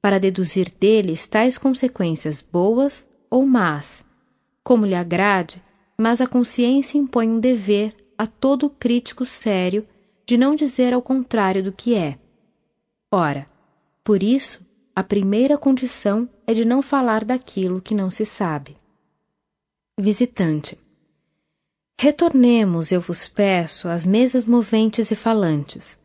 para 0.00 0.20
deduzir 0.20 0.70
deles 0.81 1.27
tais 1.27 1.59
consequências 1.59 2.40
boas 2.40 3.09
ou 3.31 3.44
más, 3.44 4.05
como 4.62 4.87
lhe 4.87 4.94
agrade, 4.94 5.62
mas 5.98 6.20
a 6.20 6.27
consciência 6.27 6.98
impõe 6.98 7.29
um 7.29 7.40
dever 7.40 7.94
a 8.16 8.27
todo 8.27 8.70
crítico 8.70 9.24
sério 9.27 9.85
de 10.27 10.37
não 10.37 10.55
dizer 10.55 10.92
ao 10.92 11.03
contrário 11.03 11.62
do 11.62 11.72
que 11.72 11.94
é. 11.94 12.16
Ora, 13.16 13.48
por 14.03 14.24
isso, 14.24 14.61
a 14.92 15.00
primeira 15.00 15.57
condição 15.57 16.29
é 16.44 16.53
de 16.53 16.64
não 16.64 16.83
falar 16.83 17.24
daquilo 17.24 17.81
que 17.81 17.94
não 17.94 18.11
se 18.11 18.24
sabe. 18.24 18.77
Visitante. 19.96 20.77
Retornemos, 21.96 22.90
eu 22.90 23.00
vos 23.00 23.29
peço, 23.29 23.87
às 23.87 24.05
mesas 24.05 24.44
moventes 24.44 25.12
e 25.12 25.14
falantes. 25.14 25.96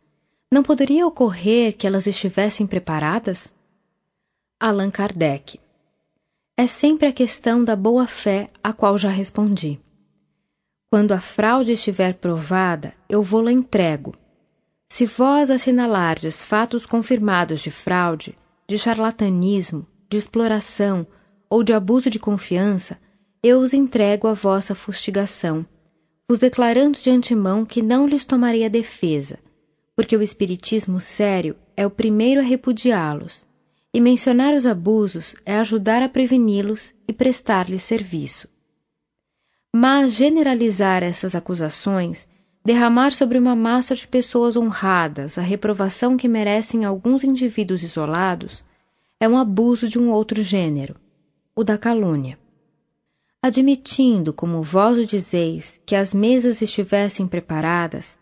Não 0.51 0.61
poderia 0.61 1.07
ocorrer 1.07 1.75
que 1.75 1.87
elas 1.87 2.05
estivessem 2.05 2.67
preparadas? 2.67 3.55
Allan 4.59 4.91
Kardec. 4.91 5.59
É 6.55 6.67
sempre 6.67 7.07
a 7.07 7.11
questão 7.11 7.63
da 7.63 7.75
boa-fé 7.75 8.51
a 8.63 8.71
qual 8.71 8.99
já 8.99 9.09
respondi. 9.09 9.79
Quando 10.91 11.13
a 11.13 11.19
fraude 11.19 11.71
estiver 11.71 12.13
provada, 12.13 12.93
eu 13.09 13.23
vou-la 13.23 13.51
entrego, 13.51 14.13
se 14.91 15.05
vós 15.05 15.49
assinalardes 15.49 16.43
fatos 16.43 16.85
confirmados 16.85 17.61
de 17.61 17.71
fraude, 17.71 18.37
de 18.67 18.77
charlatanismo, 18.77 19.87
de 20.09 20.17
exploração 20.17 21.07
ou 21.49 21.63
de 21.63 21.73
abuso 21.73 22.09
de 22.09 22.19
confiança, 22.19 22.99
eu 23.41 23.59
os 23.59 23.73
entrego 23.73 24.27
à 24.27 24.33
vossa 24.33 24.75
fustigação, 24.75 25.65
vos 26.27 26.39
declarando 26.39 26.99
de 26.99 27.09
antemão 27.09 27.65
que 27.65 27.81
não 27.81 28.07
lhes 28.07 28.25
tomarei 28.25 28.65
a 28.65 28.69
defesa, 28.69 29.39
porque 29.95 30.17
o 30.17 30.21
Espiritismo 30.21 30.99
sério 30.99 31.55
é 31.77 31.85
o 31.85 31.89
primeiro 31.89 32.41
a 32.41 32.43
repudiá-los, 32.43 33.47
e 33.93 34.01
mencionar 34.01 34.53
os 34.53 34.65
abusos 34.65 35.35
é 35.45 35.57
ajudar 35.57 36.01
a 36.03 36.09
preveni-los 36.09 36.93
e 37.07 37.13
prestar-lhes 37.13 37.83
serviço. 37.83 38.49
Mas 39.73 40.13
generalizar 40.13 41.03
essas 41.03 41.35
acusações, 41.35 42.27
derramar 42.69 43.11
sobre 43.11 43.39
uma 43.39 43.55
massa 43.55 43.95
de 43.95 44.07
pessoas 44.07 44.55
honradas 44.55 45.39
a 45.39 45.41
reprovação 45.41 46.15
que 46.15 46.27
merecem 46.27 46.85
alguns 46.85 47.23
indivíduos 47.23 47.81
isolados, 47.81 48.63
é 49.19 49.27
um 49.27 49.39
abuso 49.39 49.89
de 49.89 49.97
um 49.97 50.11
outro 50.11 50.43
gênero, 50.43 50.95
o 51.55 51.63
da 51.63 51.79
calúnia. 51.79 52.37
Admitindo, 53.41 54.31
como 54.31 54.61
vós 54.61 54.99
o 54.99 55.05
dizeis, 55.07 55.81
que 55.83 55.95
as 55.95 56.13
mesas 56.13 56.61
estivessem 56.61 57.27
preparadas, 57.27 58.19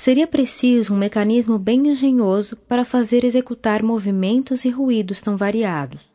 seria 0.00 0.28
preciso 0.28 0.94
um 0.94 0.96
mecanismo 0.96 1.58
bem 1.58 1.88
engenhoso 1.88 2.54
para 2.54 2.84
fazer 2.84 3.24
executar 3.24 3.82
movimentos 3.82 4.64
e 4.64 4.70
ruídos 4.70 5.20
tão 5.20 5.36
variados. 5.36 6.08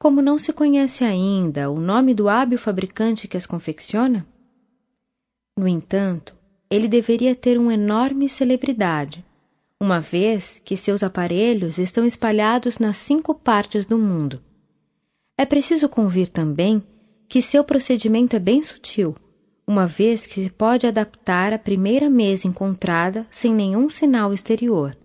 Como 0.00 0.20
não 0.20 0.36
se 0.36 0.52
conhece 0.52 1.04
ainda 1.04 1.70
o 1.70 1.78
nome 1.78 2.12
do 2.12 2.28
hábil 2.28 2.58
fabricante 2.58 3.28
que 3.28 3.36
as 3.36 3.46
confecciona? 3.46 4.26
No 5.56 5.68
entanto, 5.68 6.35
ele 6.70 6.88
deveria 6.88 7.34
ter 7.34 7.58
uma 7.58 7.74
enorme 7.74 8.28
celebridade, 8.28 9.24
uma 9.80 10.00
vez 10.00 10.60
que 10.64 10.76
seus 10.76 11.02
aparelhos 11.02 11.78
estão 11.78 12.04
espalhados 12.04 12.78
nas 12.78 12.96
cinco 12.96 13.34
partes 13.34 13.84
do 13.84 13.98
mundo. 13.98 14.42
É 15.38 15.44
preciso 15.44 15.88
convir 15.88 16.28
também 16.28 16.82
que 17.28 17.42
seu 17.42 17.62
procedimento 17.62 18.36
é 18.36 18.38
bem 18.38 18.62
sutil, 18.62 19.14
uma 19.66 19.86
vez 19.86 20.26
que 20.26 20.34
se 20.34 20.50
pode 20.50 20.86
adaptar 20.86 21.52
à 21.52 21.58
primeira 21.58 22.08
mesa 22.08 22.46
encontrada 22.46 23.26
sem 23.30 23.52
nenhum 23.54 23.90
sinal 23.90 24.32
exterior. 24.32 24.96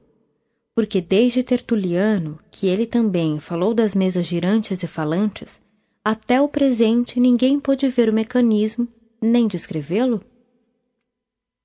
Porque 0.73 1.01
desde 1.01 1.43
Tertuliano, 1.43 2.39
que 2.49 2.67
ele 2.67 2.85
também 2.85 3.39
falou 3.39 3.73
das 3.73 3.93
mesas 3.93 4.25
girantes 4.25 4.83
e 4.83 4.87
falantes, 4.87 5.59
até 6.03 6.41
o 6.41 6.47
presente 6.47 7.19
ninguém 7.19 7.59
pôde 7.59 7.89
ver 7.89 8.09
o 8.09 8.13
mecanismo, 8.13 8.87
nem 9.21 9.47
descrevê-lo? 9.47 10.23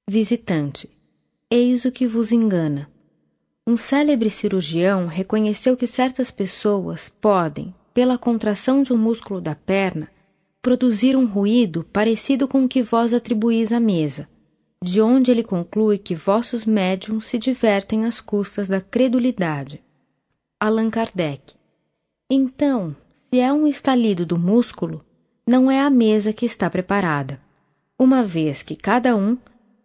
Visitante, 0.08 0.88
eis 1.50 1.84
o 1.84 1.90
que 1.90 2.06
vos 2.06 2.30
engana. 2.30 2.88
Um 3.66 3.76
célebre 3.76 4.30
cirurgião 4.30 5.08
reconheceu 5.08 5.76
que 5.76 5.84
certas 5.84 6.30
pessoas 6.30 7.08
podem, 7.08 7.74
pela 7.92 8.16
contração 8.16 8.84
de 8.84 8.92
um 8.92 8.96
músculo 8.96 9.40
da 9.40 9.56
perna, 9.56 10.08
produzir 10.62 11.16
um 11.16 11.26
ruído 11.26 11.82
parecido 11.92 12.46
com 12.46 12.64
o 12.64 12.68
que 12.68 12.84
vós 12.84 13.12
atribuís 13.12 13.72
à 13.72 13.80
mesa, 13.80 14.28
de 14.80 15.00
onde 15.00 15.32
ele 15.32 15.42
conclui 15.42 15.98
que 15.98 16.14
vossos 16.14 16.64
médiums 16.64 17.26
se 17.26 17.36
divertem 17.36 18.04
às 18.04 18.20
custas 18.20 18.68
da 18.68 18.80
credulidade. 18.80 19.82
Allan 20.60 20.88
Kardec. 20.88 21.54
Então, 22.30 22.94
se 23.28 23.40
é 23.40 23.52
um 23.52 23.66
estalido 23.66 24.24
do 24.24 24.38
músculo, 24.38 25.04
não 25.44 25.68
é 25.68 25.80
a 25.80 25.90
mesa 25.90 26.32
que 26.32 26.46
está 26.46 26.70
preparada, 26.70 27.40
uma 27.98 28.22
vez 28.22 28.62
que 28.62 28.76
cada 28.76 29.16
um 29.16 29.36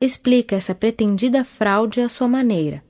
explica 0.02 0.56
essa 0.56 0.76
pretendida 0.76 1.46
fraude 1.46 2.02
à 2.02 2.10
sua 2.10 2.28
maneira 2.28 2.84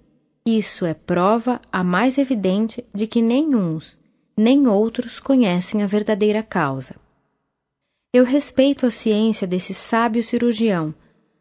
isso 0.45 0.87
é 0.87 0.93
prova 0.95 1.61
a 1.71 1.83
mais 1.83 2.17
evidente 2.17 2.83
de 2.93 3.05
que 3.05 3.21
nem 3.21 3.55
uns 3.55 3.99
nem 4.35 4.67
outros 4.67 5.19
conhecem 5.19 5.83
a 5.83 5.85
verdadeira 5.85 6.41
causa. 6.41 6.95
Eu 8.11 8.23
respeito 8.23 8.87
a 8.87 8.91
ciência 8.91 9.45
desse 9.45 9.73
sábio 9.73 10.23
cirurgião, 10.23 10.95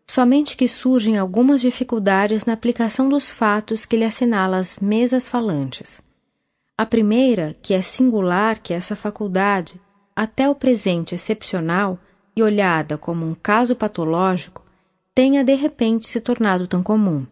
somente 0.07 0.55
que 0.55 0.69
surgem 0.69 1.17
algumas 1.17 1.63
dificuldades 1.63 2.45
na 2.45 2.53
aplicação 2.53 3.09
dos 3.09 3.31
fatos 3.31 3.87
que 3.87 3.97
ele 3.97 4.05
assinala 4.05 4.59
às 4.59 4.79
mesas 4.79 5.27
falantes. 5.27 6.03
A 6.77 6.85
primeira, 6.85 7.57
que 7.63 7.73
é 7.73 7.81
singular 7.81 8.59
que 8.59 8.75
essa 8.75 8.95
faculdade, 8.95 9.81
até 10.15 10.47
o 10.47 10.55
presente 10.55 11.15
excepcional 11.15 11.99
e 12.37 12.43
olhada 12.43 12.99
como 12.99 13.25
um 13.25 13.35
caso 13.35 13.75
patológico, 13.75 14.63
tenha 15.15 15.45
de 15.45 15.55
repente 15.55 16.09
se 16.09 16.21
tornado 16.21 16.67
tão 16.67 16.83
comum. 16.83 17.27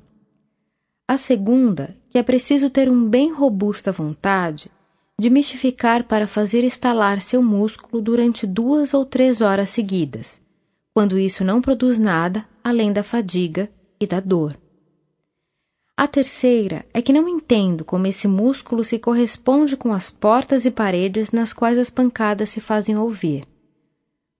A 1.06 1.16
segunda, 1.16 1.96
que 2.10 2.18
é 2.18 2.22
preciso 2.22 2.68
ter 2.68 2.90
um 2.90 3.08
bem 3.08 3.32
robusta 3.32 3.90
vontade 3.92 4.70
de 5.18 5.30
mistificar 5.30 6.04
para 6.04 6.26
fazer 6.26 6.62
estalar 6.62 7.20
seu 7.20 7.42
músculo 7.42 8.00
durante 8.00 8.46
duas 8.46 8.94
ou 8.94 9.04
três 9.04 9.40
horas 9.40 9.70
seguidas, 9.70 10.40
quando 10.94 11.18
isso 11.18 11.42
não 11.44 11.60
produz 11.60 11.98
nada 11.98 12.46
além 12.62 12.92
da 12.92 13.02
fadiga 13.02 13.70
e 14.00 14.06
da 14.06 14.20
dor. 14.20 14.56
A 15.96 16.06
terceira 16.06 16.86
é 16.94 17.02
que 17.02 17.12
não 17.12 17.28
entendo 17.28 17.84
como 17.84 18.06
esse 18.06 18.28
músculo 18.28 18.84
se 18.84 19.00
corresponde 19.00 19.76
com 19.76 19.92
as 19.92 20.08
portas 20.08 20.64
e 20.64 20.70
paredes 20.70 21.32
nas 21.32 21.52
quais 21.52 21.76
as 21.76 21.90
pancadas 21.90 22.50
se 22.50 22.60
fazem 22.60 22.96
ouvir. 22.96 23.44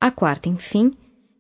A 0.01 0.13
quarta, 0.13 0.49
enfim, 0.49 0.93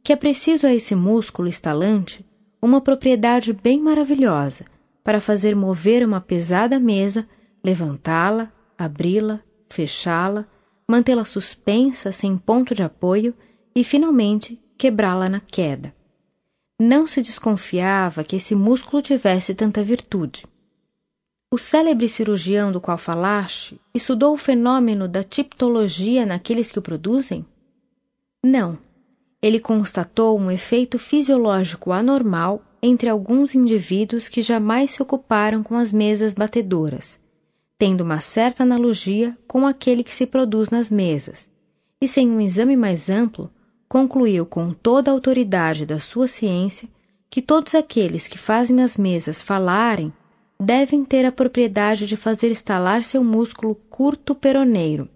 que 0.02 0.12
é 0.12 0.16
preciso 0.16 0.66
a 0.66 0.74
esse 0.74 0.94
músculo 0.94 1.48
estalante 1.48 2.24
uma 2.60 2.80
propriedade 2.80 3.52
bem 3.52 3.80
maravilhosa 3.80 4.64
para 5.04 5.20
fazer 5.20 5.54
mover 5.54 6.04
uma 6.04 6.20
pesada 6.20 6.78
mesa, 6.78 7.26
levantá-la, 7.64 8.52
abri-la, 8.76 9.40
fechá-la, 9.70 10.46
mantê-la 10.88 11.24
suspensa 11.24 12.10
sem 12.12 12.36
ponto 12.36 12.74
de 12.74 12.82
apoio 12.82 13.34
e, 13.74 13.84
finalmente, 13.84 14.60
quebrá-la 14.76 15.28
na 15.28 15.40
queda. 15.40 15.94
Não 16.80 17.06
se 17.06 17.20
desconfiava 17.22 18.22
que 18.22 18.36
esse 18.36 18.54
músculo 18.54 19.02
tivesse 19.02 19.54
tanta 19.54 19.82
virtude. 19.82 20.46
O 21.50 21.58
célebre 21.58 22.08
cirurgião 22.08 22.70
do 22.70 22.80
qual 22.80 22.98
falaste 22.98 23.80
estudou 23.94 24.34
o 24.34 24.36
fenômeno 24.36 25.08
da 25.08 25.24
tiptologia 25.24 26.26
naqueles 26.26 26.70
que 26.70 26.78
o 26.78 26.82
produzem? 26.82 27.44
Não. 28.44 28.78
Ele 29.40 29.60
constatou 29.60 30.38
um 30.38 30.50
efeito 30.50 30.98
fisiológico 30.98 31.92
anormal 31.92 32.60
entre 32.82 33.08
alguns 33.08 33.54
indivíduos 33.54 34.28
que 34.28 34.42
jamais 34.42 34.92
se 34.92 35.02
ocuparam 35.02 35.62
com 35.62 35.76
as 35.76 35.92
mesas 35.92 36.34
batedoras, 36.34 37.20
tendo 37.78 38.02
uma 38.02 38.20
certa 38.20 38.64
analogia 38.64 39.36
com 39.46 39.66
aquele 39.66 40.02
que 40.02 40.12
se 40.12 40.26
produz 40.26 40.70
nas 40.70 40.90
mesas, 40.90 41.48
e 42.00 42.08
sem 42.08 42.28
um 42.28 42.40
exame 42.40 42.76
mais 42.76 43.08
amplo, 43.08 43.50
concluiu 43.88 44.44
com 44.44 44.72
toda 44.72 45.10
a 45.10 45.14
autoridade 45.14 45.86
da 45.86 46.00
sua 46.00 46.26
ciência 46.26 46.88
que 47.30 47.40
todos 47.40 47.74
aqueles 47.74 48.26
que 48.26 48.38
fazem 48.38 48.82
as 48.82 48.96
mesas 48.96 49.40
falarem 49.40 50.12
devem 50.60 51.04
ter 51.04 51.24
a 51.24 51.30
propriedade 51.30 52.06
de 52.06 52.16
fazer 52.16 52.50
estalar 52.50 53.04
seu 53.04 53.22
músculo 53.22 53.76
curto 53.88 54.34
peroneiro, 54.34 55.08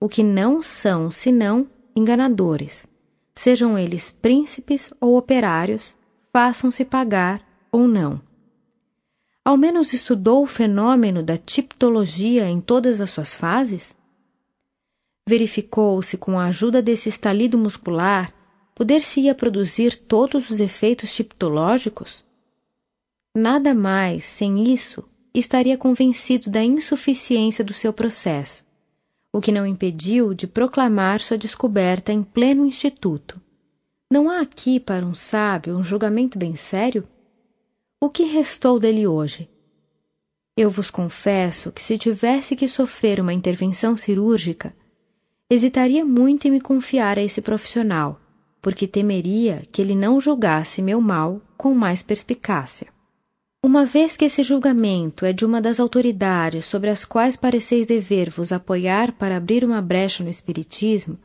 o 0.00 0.08
que 0.08 0.22
não 0.22 0.62
são 0.62 1.10
senão 1.10 1.66
enganadores, 1.94 2.86
sejam 3.38 3.78
eles 3.78 4.10
príncipes 4.10 4.92
ou 5.00 5.16
operários, 5.16 5.96
façam-se 6.32 6.84
pagar 6.84 7.40
ou 7.70 7.86
não. 7.86 8.20
Ao 9.44 9.56
menos 9.56 9.92
estudou 9.92 10.42
o 10.42 10.46
fenômeno 10.46 11.22
da 11.22 11.38
tiptologia 11.38 12.48
em 12.48 12.60
todas 12.60 13.00
as 13.00 13.10
suas 13.10 13.34
fases? 13.34 13.96
Verificou-se 15.26 16.18
com 16.18 16.38
a 16.38 16.46
ajuda 16.46 16.82
desse 16.82 17.08
estalido 17.08 17.56
muscular 17.56 18.34
poder-se-ia 18.74 19.34
produzir 19.34 19.96
todos 19.96 20.50
os 20.50 20.58
efeitos 20.58 21.14
tiptológicos? 21.14 22.24
Nada 23.36 23.72
mais, 23.72 24.24
sem 24.24 24.72
isso, 24.72 25.08
estaria 25.32 25.78
convencido 25.78 26.50
da 26.50 26.62
insuficiência 26.62 27.64
do 27.64 27.72
seu 27.72 27.92
processo, 27.92 28.64
o 29.32 29.40
que 29.40 29.52
não 29.52 29.66
impediu 29.66 30.32
de 30.32 30.46
proclamar 30.46 31.20
sua 31.20 31.36
descoberta 31.36 32.12
em 32.12 32.22
pleno 32.22 32.64
instituto. 32.64 33.40
Não 34.10 34.30
há 34.30 34.40
aqui 34.40 34.80
para 34.80 35.04
um 35.04 35.14
sábio 35.14 35.76
um 35.76 35.82
julgamento 35.82 36.38
bem 36.38 36.56
sério? 36.56 37.06
O 38.00 38.08
que 38.08 38.24
restou 38.24 38.78
dele 38.80 39.06
hoje? 39.06 39.48
Eu 40.56 40.70
vos 40.70 40.90
confesso 40.90 41.70
que 41.70 41.82
se 41.82 41.98
tivesse 41.98 42.56
que 42.56 42.66
sofrer 42.66 43.20
uma 43.20 43.32
intervenção 43.32 43.96
cirúrgica, 43.96 44.74
hesitaria 45.50 46.04
muito 46.04 46.48
em 46.48 46.50
me 46.50 46.60
confiar 46.60 47.18
a 47.18 47.22
esse 47.22 47.40
profissional, 47.40 48.20
porque 48.60 48.88
temeria 48.88 49.62
que 49.70 49.80
ele 49.80 49.94
não 49.94 50.20
julgasse 50.20 50.82
meu 50.82 51.00
mal 51.00 51.40
com 51.56 51.74
mais 51.74 52.02
perspicácia. 52.02 52.88
Uma 53.62 53.84
vez 53.84 54.16
que 54.16 54.24
esse 54.24 54.44
julgamento 54.44 55.24
é 55.24 55.32
de 55.32 55.44
uma 55.44 55.60
das 55.60 55.80
autoridades 55.80 56.64
sobre 56.64 56.90
as 56.90 57.04
quais 57.04 57.36
pareceis 57.36 57.86
dever 57.86 58.30
vos 58.30 58.52
apoiar 58.52 59.12
para 59.12 59.36
abrir 59.36 59.64
uma 59.64 59.82
brecha 59.82 60.22
no 60.22 60.30
Espiritismo, 60.30 61.18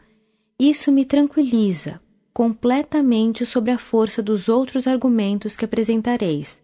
isso 0.60 0.92
me 0.92 1.06
tranquiliza, 1.06 2.02
completamente 2.34 3.46
sobre 3.46 3.70
a 3.70 3.78
força 3.78 4.22
dos 4.22 4.50
outros 4.50 4.88
argumentos 4.88 5.56
que 5.56 5.66
apresentareis, 5.66 6.60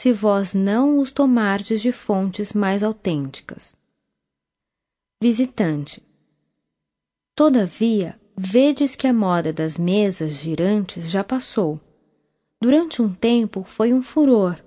se 0.00 0.12
vós 0.12 0.54
não 0.54 1.00
os 1.00 1.10
tomardes 1.10 1.82
de 1.82 1.90
fontes 1.90 2.52
mais 2.52 2.84
autênticas. 2.84 3.74
Visitante. 5.20 6.00
Todavia, 7.34 8.18
vedes 8.36 8.94
que 8.94 9.08
a 9.08 9.12
moda 9.12 9.52
das 9.52 9.76
mesas 9.76 10.32
girantes 10.34 11.10
já 11.10 11.24
passou. 11.24 11.80
Durante 12.62 13.02
um 13.02 13.12
tempo 13.12 13.64
foi 13.64 13.92
um 13.92 14.02
furor, 14.02 14.62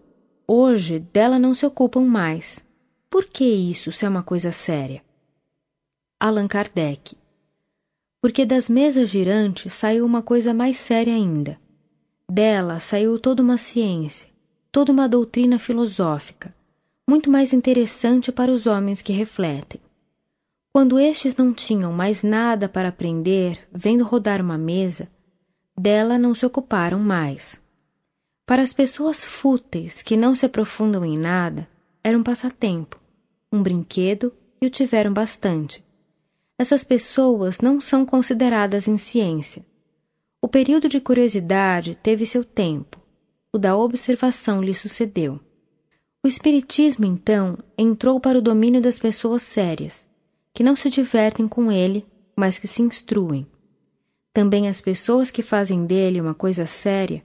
hoje 0.48 1.00
dela 1.00 1.40
não 1.40 1.54
se 1.54 1.66
ocupam 1.66 2.02
mais. 2.02 2.64
Por 3.10 3.26
que 3.26 3.46
isso 3.46 3.92
se 3.92 4.06
é 4.06 4.10
uma 4.10 4.24
coisa 4.24 4.52
séria? 4.52 5.04
Allan 6.20 6.48
Kardec. 6.48 7.16
Porque 8.22 8.46
das 8.46 8.70
mesas 8.70 9.10
girantes 9.10 9.74
saiu 9.74 10.06
uma 10.06 10.22
coisa 10.22 10.54
mais 10.54 10.78
séria 10.78 11.14
ainda. 11.14 11.60
Dela 12.30 12.80
saiu 12.80 13.20
toda 13.20 13.44
uma 13.44 13.58
ciência, 13.58 14.30
toda 14.72 14.92
uma 14.92 15.08
doutrina 15.08 15.60
filosófica, 15.60 16.56
muito 17.08 17.30
mais 17.30 17.54
interessante 17.54 18.32
para 18.32 18.52
os 18.52 18.66
homens 18.66 19.02
que 19.02 19.12
refletem. 19.14 19.82
Quando 20.74 20.98
estes 20.98 21.36
não 21.36 21.54
tinham 21.54 21.94
mais 21.94 22.24
nada 22.24 22.68
para 22.68 22.90
aprender, 22.90 23.60
vendo 23.72 24.04
rodar 24.04 24.42
uma 24.42 24.58
mesa, 24.58 25.08
dela 25.78 26.18
não 26.18 26.34
se 26.34 26.46
ocuparam 26.46 27.00
mais. 27.00 27.62
Para 28.46 28.62
as 28.62 28.74
pessoas 28.74 29.24
fúteis 29.24 30.02
que 30.02 30.18
não 30.18 30.36
se 30.36 30.46
aprofundam 30.46 31.06
em 31.06 31.18
nada, 31.18 31.66
era 32.04 32.18
um 32.18 32.24
passatempo, 32.24 33.00
um 33.50 33.64
brinquedo 33.64 34.34
e 34.62 34.66
o 34.66 34.70
tiveram 34.70 35.14
bastante. 35.14 35.82
Essas 36.60 36.84
pessoas 36.84 37.62
não 37.62 37.80
são 37.80 38.06
consideradas 38.06 38.86
em 38.86 38.98
ciência. 38.98 39.66
O 40.42 40.48
período 40.50 40.90
de 40.90 41.00
curiosidade 41.00 41.96
teve 41.96 42.26
seu 42.26 42.44
tempo, 42.44 43.00
o 43.54 43.58
da 43.58 43.78
observação 43.78 44.62
lhe 44.62 44.76
sucedeu. 44.76 45.40
O 46.22 46.28
Espiritismo, 46.28 47.06
então, 47.06 47.58
entrou 47.78 48.20
para 48.20 48.40
o 48.40 48.42
domínio 48.42 48.82
das 48.82 49.00
pessoas 49.00 49.42
sérias, 49.42 50.06
que 50.54 50.64
não 50.64 50.76
se 50.76 50.90
divertem 50.90 51.48
com 51.48 51.72
ele, 51.72 52.06
mas 52.36 52.60
que 52.60 52.68
se 52.68 52.82
instruem. 52.82 53.48
Também 54.34 54.68
as 54.68 54.82
pessoas 54.82 55.32
que 55.32 55.42
fazem 55.42 55.86
dele 55.86 56.20
uma 56.20 56.34
coisa 56.34 56.66
séria 56.66 57.24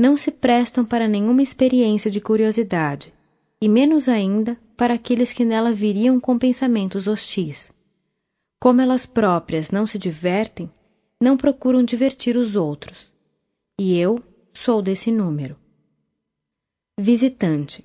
não 0.00 0.16
se 0.16 0.30
prestam 0.30 0.82
para 0.82 1.06
nenhuma 1.06 1.42
experiência 1.42 2.10
de 2.10 2.22
curiosidade, 2.22 3.12
e 3.60 3.68
menos 3.68 4.08
ainda 4.08 4.58
para 4.74 4.94
aqueles 4.94 5.30
que 5.30 5.44
nela 5.44 5.74
viriam 5.74 6.18
com 6.18 6.38
pensamentos 6.38 7.06
hostis. 7.06 7.70
Como 8.58 8.80
elas 8.80 9.04
próprias 9.04 9.70
não 9.70 9.86
se 9.86 9.98
divertem, 9.98 10.72
não 11.20 11.36
procuram 11.36 11.84
divertir 11.84 12.38
os 12.38 12.56
outros. 12.56 13.12
E 13.78 13.94
eu 13.98 14.18
sou 14.54 14.80
desse 14.80 15.12
número. 15.12 15.54
Visitante. 16.98 17.84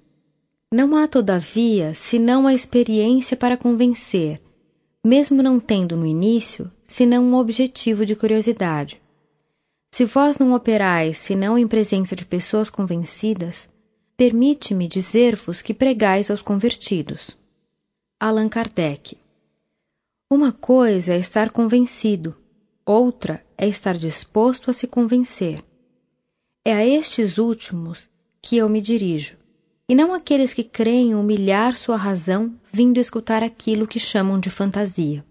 Não 0.74 0.96
há, 0.96 1.10
todavia, 1.10 1.94
senão 1.94 2.48
a 2.48 2.54
experiência 2.54 3.36
para 3.36 3.58
convencer, 3.58 4.42
mesmo 5.04 5.44
não 5.44 5.60
tendo 5.60 5.98
no 5.98 6.06
início, 6.06 6.72
senão 6.82 7.26
um 7.26 7.36
objetivo 7.36 8.06
de 8.06 8.16
curiosidade. 8.16 9.02
Se 9.96 10.04
vós 10.04 10.38
não 10.38 10.52
operais 10.52 11.18
senão 11.18 11.58
em 11.58 11.66
presença 11.66 12.18
de 12.18 12.26
pessoas 12.26 12.70
convencidas, 12.70 13.70
permite-me 14.18 14.90
dizer-vos 14.90 15.62
que 15.62 15.74
pregais 15.74 16.30
aos 16.30 16.42
convertidos. 16.42 17.30
Allan 18.20 18.50
Kardec. 18.50 19.18
Uma 20.30 20.52
coisa 20.52 21.14
é 21.14 21.18
estar 21.18 21.50
convencido, 21.50 22.36
outra 22.86 23.42
é 23.58 23.70
estar 23.70 23.96
disposto 23.96 24.70
a 24.70 24.74
se 24.74 24.86
convencer. 24.86 25.64
É 26.66 26.74
a 26.74 26.86
estes 26.86 27.38
últimos 27.38 28.10
que 28.42 28.58
eu 28.58 28.68
me 28.68 28.82
dirijo 28.82 29.38
e 29.88 29.96
não 29.96 30.14
aqueles 30.14 30.54
que 30.54 30.66
creem 30.66 31.16
humilhar 31.16 31.78
sua 31.78 31.96
razão 31.96 32.54
vindo 32.70 33.00
escutar 33.00 33.42
aquilo 33.42 33.88
que 33.88 33.98
chamam 33.98 34.42
de 34.42 34.50
fantasia. 34.50 35.26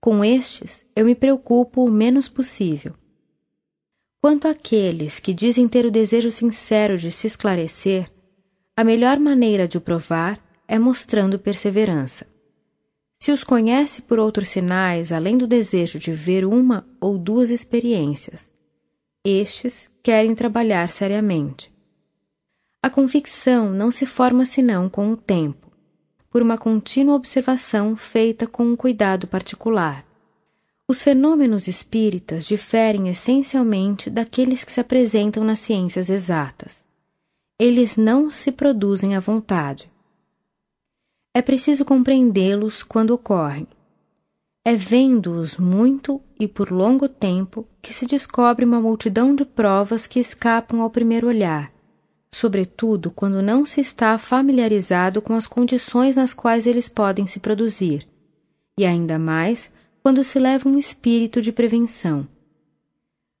Com 0.00 0.24
estes, 0.24 0.86
eu 0.96 1.04
me 1.04 1.14
preocupo 1.14 1.84
o 1.84 1.90
menos 1.90 2.30
possível. 2.30 2.94
Quanto 4.24 4.48
àqueles 4.48 5.20
que 5.20 5.34
dizem 5.34 5.68
ter 5.68 5.84
o 5.84 5.90
desejo 5.90 6.32
sincero 6.32 6.96
de 6.96 7.12
se 7.12 7.26
esclarecer, 7.26 8.10
a 8.74 8.82
melhor 8.82 9.20
maneira 9.20 9.68
de 9.68 9.76
o 9.76 9.82
provar 9.82 10.40
é 10.66 10.78
mostrando 10.78 11.38
perseverança. 11.38 12.26
Se 13.20 13.30
os 13.30 13.44
conhece 13.44 14.00
por 14.00 14.18
outros 14.18 14.48
sinais 14.48 15.12
além 15.12 15.36
do 15.36 15.46
desejo 15.46 15.98
de 15.98 16.10
ver 16.10 16.46
uma 16.46 16.88
ou 16.98 17.18
duas 17.18 17.50
experiências, 17.50 18.50
estes 19.22 19.90
querem 20.02 20.34
trabalhar 20.34 20.90
seriamente. 20.90 21.70
A 22.82 22.88
convicção 22.88 23.72
não 23.72 23.90
se 23.90 24.06
forma 24.06 24.46
senão 24.46 24.88
com 24.88 25.12
o 25.12 25.18
tempo, 25.18 25.70
por 26.30 26.40
uma 26.40 26.56
contínua 26.56 27.14
observação 27.14 27.94
feita 27.94 28.46
com 28.46 28.64
um 28.64 28.74
cuidado 28.74 29.26
particular. 29.26 30.02
Os 30.86 31.02
fenômenos 31.02 31.66
espíritas 31.66 32.44
diferem 32.44 33.08
essencialmente 33.08 34.10
daqueles 34.10 34.64
que 34.64 34.72
se 34.72 34.80
apresentam 34.80 35.42
nas 35.42 35.58
ciências 35.58 36.10
exatas. 36.10 36.84
Eles 37.58 37.96
não 37.96 38.30
se 38.30 38.52
produzem 38.52 39.16
à 39.16 39.20
vontade. 39.20 39.90
É 41.34 41.40
preciso 41.40 41.84
compreendê-los 41.84 42.82
quando 42.82 43.10
ocorrem. 43.10 43.66
É 44.64 44.74
vendo-os 44.74 45.56
muito 45.56 46.20
e 46.38 46.46
por 46.46 46.70
longo 46.70 47.08
tempo 47.08 47.66
que 47.82 47.92
se 47.92 48.06
descobre 48.06 48.64
uma 48.64 48.80
multidão 48.80 49.34
de 49.34 49.44
provas 49.44 50.06
que 50.06 50.20
escapam 50.20 50.80
ao 50.80 50.90
primeiro 50.90 51.26
olhar 51.28 51.74
sobretudo 52.34 53.12
quando 53.12 53.40
não 53.40 53.64
se 53.64 53.80
está 53.80 54.18
familiarizado 54.18 55.22
com 55.22 55.34
as 55.34 55.46
condições 55.46 56.16
nas 56.16 56.34
quais 56.34 56.66
eles 56.66 56.88
podem 56.88 57.28
se 57.28 57.38
produzir, 57.38 58.08
e 58.76 58.84
ainda 58.84 59.20
mais 59.20 59.72
quando 60.04 60.22
se 60.22 60.38
leva 60.38 60.68
um 60.68 60.76
espírito 60.76 61.40
de 61.40 61.50
prevenção. 61.50 62.28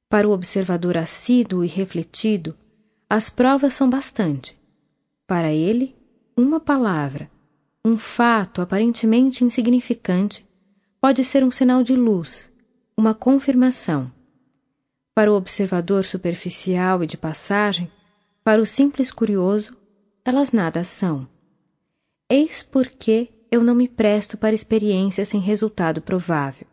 Para 0.08 0.26
o 0.26 0.32
observador 0.32 0.96
assíduo 0.96 1.62
e 1.62 1.68
refletido, 1.68 2.56
as 3.06 3.28
provas 3.28 3.74
são 3.74 3.90
bastante. 3.90 4.58
Para 5.26 5.52
ele, 5.52 5.94
uma 6.34 6.58
palavra, 6.58 7.30
um 7.84 7.98
fato 7.98 8.62
aparentemente 8.62 9.44
insignificante, 9.44 10.42
pode 11.02 11.22
ser 11.22 11.44
um 11.44 11.50
sinal 11.50 11.82
de 11.82 11.94
luz, 11.94 12.50
uma 12.96 13.12
confirmação. 13.12 14.10
Para 15.14 15.30
o 15.30 15.36
observador 15.36 16.02
superficial 16.02 17.04
e 17.04 17.06
de 17.06 17.18
passagem, 17.18 17.92
para 18.42 18.62
o 18.62 18.64
simples 18.64 19.12
curioso, 19.12 19.76
elas 20.24 20.50
nada 20.50 20.82
são. 20.82 21.28
Eis 22.26 22.62
porque 22.62 23.28
eu 23.54 23.62
não 23.62 23.74
me 23.74 23.88
presto 23.88 24.36
para 24.36 24.54
experiência 24.54 25.24
sem 25.24 25.40
resultado 25.40 26.02
provável. 26.02 26.66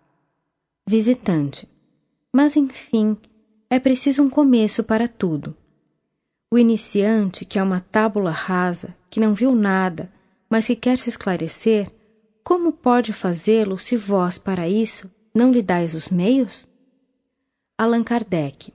Visitante. 0.87 1.67
Mas 2.33 2.57
enfim, 2.57 3.17
é 3.69 3.79
preciso 3.79 4.23
um 4.23 4.29
começo 4.29 4.83
para 4.83 5.07
tudo. 5.07 5.55
O 6.51 6.57
iniciante, 6.57 7.45
que 7.45 7.59
é 7.59 7.63
uma 7.63 7.79
tábula 7.79 8.31
rasa, 8.31 8.95
que 9.09 9.19
não 9.19 9.33
viu 9.33 9.53
nada, 9.53 10.11
mas 10.49 10.67
que 10.67 10.75
quer 10.75 10.97
se 10.97 11.09
esclarecer, 11.09 11.91
como 12.43 12.71
pode 12.71 13.13
fazê-lo 13.13 13.77
se 13.77 13.95
vós, 13.95 14.37
para 14.37 14.67
isso, 14.67 15.09
não 15.35 15.51
lhe 15.51 15.61
dais 15.61 15.93
os 15.93 16.09
meios? 16.09 16.65
Allan 17.77 18.03
Kardec 18.03 18.73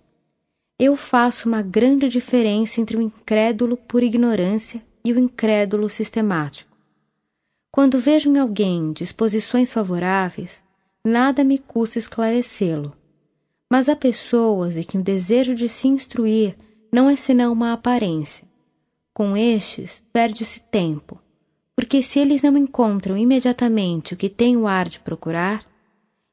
eu 0.78 0.94
faço 0.94 1.48
uma 1.48 1.62
grande 1.62 2.06
diferença 2.06 2.82
entre 2.82 2.98
o 2.98 3.00
incrédulo 3.00 3.78
por 3.78 4.02
ignorância 4.02 4.84
e 5.02 5.10
o 5.10 5.18
incrédulo 5.18 5.88
sistemático. 5.88 6.75
Quando 7.76 7.98
vejo 7.98 8.30
em 8.30 8.38
alguém 8.38 8.90
disposições 8.90 9.70
favoráveis, 9.70 10.64
nada 11.04 11.44
me 11.44 11.58
custa 11.58 11.98
esclarecê-lo. 11.98 12.96
Mas 13.70 13.90
há 13.90 13.94
pessoas 13.94 14.78
em 14.78 14.82
que 14.82 14.96
o 14.96 15.02
desejo 15.02 15.54
de 15.54 15.68
se 15.68 15.86
instruir 15.86 16.56
não 16.90 17.10
é 17.10 17.16
senão 17.16 17.52
uma 17.52 17.74
aparência. 17.74 18.48
Com 19.12 19.36
estes, 19.36 20.02
perde-se 20.10 20.58
tempo, 20.58 21.20
porque 21.76 22.02
se 22.02 22.18
eles 22.18 22.42
não 22.42 22.56
encontram 22.56 23.14
imediatamente 23.14 24.14
o 24.14 24.16
que 24.16 24.30
têm 24.30 24.56
o 24.56 24.66
ar 24.66 24.88
de 24.88 24.98
procurar, 24.98 25.62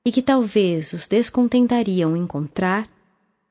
e 0.06 0.14
que 0.14 0.22
talvez 0.22 0.94
os 0.94 1.08
descontentariam 1.08 2.16
encontrar, 2.16 2.90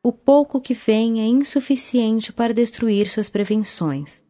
o 0.03 0.11
pouco 0.11 0.63
que 0.63 0.73
vem 0.73 1.21
é 1.21 1.27
insuficiente 1.27 2.33
para 2.33 2.55
destruir 2.55 3.07
suas 3.07 3.29
prevenções. 3.29 4.25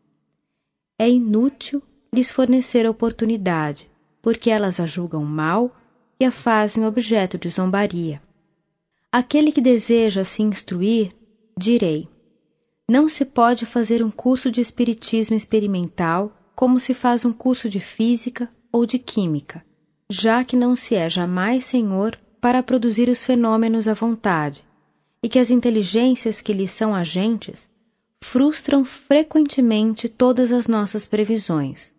É 0.99 1.09
inútil 1.09 1.81
lhes 2.15 2.31
fornecer 2.31 2.87
oportunidade, 2.87 3.91
porque 4.21 4.51
elas 4.51 4.79
a 4.79 4.87
julgam 4.87 5.25
mal 5.25 5.75
e 6.21 6.25
a 6.25 6.31
fazem 6.31 6.85
objeto 6.85 7.39
de 7.39 7.49
zombaria. 7.49 8.21
Aquele 9.11 9.51
que 9.51 9.61
deseja 9.61 10.25
se 10.25 10.43
instruir, 10.43 11.15
direi: 11.59 12.09
não 12.89 13.09
se 13.09 13.25
pode 13.25 13.65
fazer 13.65 14.03
um 14.03 14.11
curso 14.11 14.51
de 14.51 14.61
espiritismo 14.61 15.35
experimental 15.35 16.31
como 16.55 16.79
se 16.79 16.93
faz 16.93 17.25
um 17.25 17.33
curso 17.33 17.69
de 17.69 17.81
física 17.81 18.49
ou 18.71 18.85
de 18.85 18.99
química, 18.99 19.65
já 20.11 20.45
que 20.45 20.57
não 20.57 20.77
se 20.77 20.95
é 20.95 21.09
jamais 21.09 21.65
senhor 21.65 22.19
para 22.41 22.63
produzir 22.63 23.09
os 23.09 23.25
fenômenos 23.25 23.89
à 23.89 23.95
vontade 23.95 24.65
e 25.23 25.29
que 25.29 25.39
as 25.39 25.51
inteligências 25.51 26.41
que 26.41 26.53
lhes 26.53 26.71
são 26.71 26.95
agentes 26.95 27.71
frustram 28.23 28.85
frequentemente 28.85 30.09
todas 30.09 30.53
as 30.53 30.67
nossas 30.67 31.07
previsões. 31.07 31.92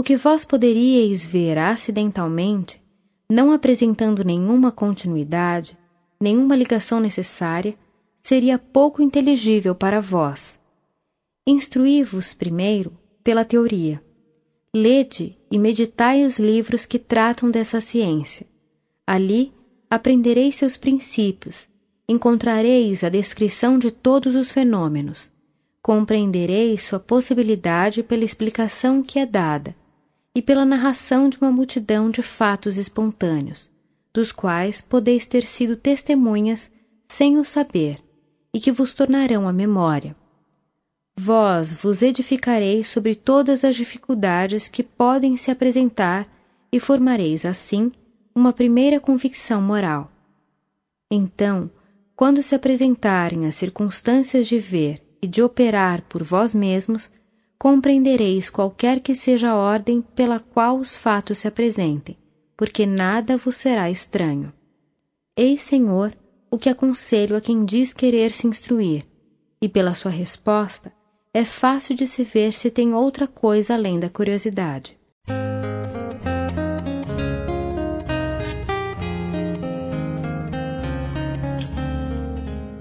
O 0.00 0.02
que 0.02 0.16
vós 0.16 0.46
poderíeis 0.46 1.22
ver 1.22 1.58
acidentalmente, 1.58 2.82
não 3.28 3.52
apresentando 3.52 4.24
nenhuma 4.24 4.72
continuidade, 4.72 5.76
nenhuma 6.18 6.56
ligação 6.56 6.98
necessária, 6.98 7.76
seria 8.22 8.58
pouco 8.58 9.02
inteligível 9.02 9.74
para 9.74 10.00
vós. 10.00 10.58
Instruí-vos 11.46 12.32
primeiro 12.32 12.98
pela 13.22 13.44
teoria. 13.44 14.02
Lede 14.74 15.36
e 15.50 15.58
meditai 15.58 16.24
os 16.24 16.38
livros 16.38 16.86
que 16.86 16.98
tratam 16.98 17.50
dessa 17.50 17.78
ciência. 17.78 18.46
Ali 19.06 19.52
aprendereis 19.90 20.56
seus 20.56 20.78
princípios, 20.78 21.68
encontrareis 22.08 23.04
a 23.04 23.10
descrição 23.10 23.78
de 23.78 23.90
todos 23.90 24.34
os 24.34 24.50
fenômenos, 24.50 25.30
compreendereis 25.82 26.84
sua 26.84 26.98
possibilidade 26.98 28.02
pela 28.02 28.24
explicação 28.24 29.02
que 29.02 29.18
é 29.18 29.26
dada 29.26 29.76
e 30.34 30.40
pela 30.40 30.64
narração 30.64 31.28
de 31.28 31.38
uma 31.38 31.50
multidão 31.50 32.10
de 32.10 32.22
fatos 32.22 32.76
espontâneos, 32.76 33.70
dos 34.12 34.32
quais 34.32 34.80
podeis 34.80 35.26
ter 35.26 35.44
sido 35.44 35.76
testemunhas 35.76 36.70
sem 37.08 37.38
o 37.38 37.44
saber, 37.44 38.02
e 38.54 38.60
que 38.60 38.70
vos 38.70 38.92
tornarão 38.92 39.48
a 39.48 39.52
memória. 39.52 40.16
Vós 41.16 41.72
vos 41.72 42.02
edificareis 42.02 42.88
sobre 42.88 43.14
todas 43.14 43.64
as 43.64 43.76
dificuldades 43.76 44.68
que 44.68 44.82
podem 44.82 45.36
se 45.36 45.50
apresentar 45.50 46.28
e 46.72 46.78
formareis 46.78 47.44
assim 47.44 47.92
uma 48.34 48.52
primeira 48.52 49.00
convicção 49.00 49.60
moral. 49.60 50.10
Então, 51.10 51.70
quando 52.14 52.42
se 52.42 52.54
apresentarem 52.54 53.46
as 53.46 53.56
circunstâncias 53.56 54.46
de 54.46 54.58
ver 54.58 55.02
e 55.20 55.26
de 55.26 55.42
operar 55.42 56.02
por 56.02 56.22
vós 56.22 56.54
mesmos, 56.54 57.10
compreendereis 57.60 58.48
qualquer 58.48 59.00
que 59.00 59.14
seja 59.14 59.50
a 59.50 59.54
ordem 59.54 60.00
pela 60.00 60.40
qual 60.40 60.78
os 60.78 60.96
fatos 60.96 61.40
se 61.40 61.46
apresentem, 61.46 62.16
porque 62.56 62.86
nada 62.86 63.36
vos 63.36 63.54
será 63.54 63.90
estranho. 63.90 64.50
Eis, 65.36 65.60
Senhor, 65.60 66.16
o 66.50 66.56
que 66.56 66.70
aconselho 66.70 67.36
a 67.36 67.40
quem 67.40 67.66
diz 67.66 67.92
querer 67.92 68.32
se 68.32 68.46
instruir, 68.46 69.04
e 69.60 69.68
pela 69.68 69.92
sua 69.92 70.10
resposta 70.10 70.90
é 71.34 71.44
fácil 71.44 71.94
de 71.94 72.06
se 72.06 72.24
ver 72.24 72.54
se 72.54 72.70
tem 72.70 72.94
outra 72.94 73.28
coisa 73.28 73.74
além 73.74 74.00
da 74.00 74.08
curiosidade. 74.08 74.98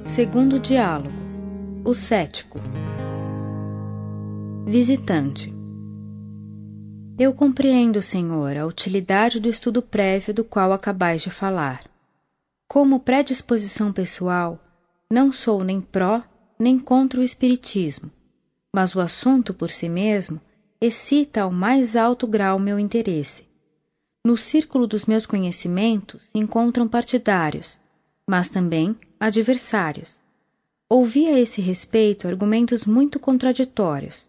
Segundo 0.05 0.57
diálogo: 0.57 1.11
O 1.83 1.93
cético. 1.93 2.59
Visitante. 4.71 5.51
Eu 7.17 7.33
compreendo, 7.33 8.03
Senhor, 8.03 8.55
a 8.55 8.67
utilidade 8.67 9.39
do 9.39 9.49
estudo 9.49 9.81
prévio 9.81 10.31
do 10.31 10.43
qual 10.43 10.71
acabais 10.71 11.23
de 11.23 11.31
falar. 11.31 11.89
Como 12.67 12.99
predisposição 12.99 13.91
pessoal, 13.91 14.63
não 15.11 15.33
sou 15.33 15.63
nem 15.63 15.81
pró 15.81 16.21
nem 16.59 16.77
contra 16.77 17.19
o 17.19 17.23
Espiritismo, 17.23 18.11
mas 18.71 18.93
o 18.93 18.99
assunto 18.99 19.55
por 19.55 19.71
si 19.71 19.89
mesmo 19.89 20.39
excita 20.79 21.41
ao 21.41 21.51
mais 21.51 21.95
alto 21.95 22.27
grau 22.27 22.59
meu 22.59 22.77
interesse. 22.77 23.47
No 24.23 24.37
círculo 24.37 24.85
dos 24.85 25.07
meus 25.07 25.25
conhecimentos 25.25 26.21
se 26.31 26.37
encontram 26.37 26.87
partidários, 26.87 27.81
mas 28.29 28.49
também 28.49 28.95
adversários. 29.19 30.19
Ouvi 30.87 31.25
a 31.25 31.39
esse 31.39 31.59
respeito 31.59 32.27
argumentos 32.27 32.85
muito 32.85 33.19
contraditórios. 33.19 34.28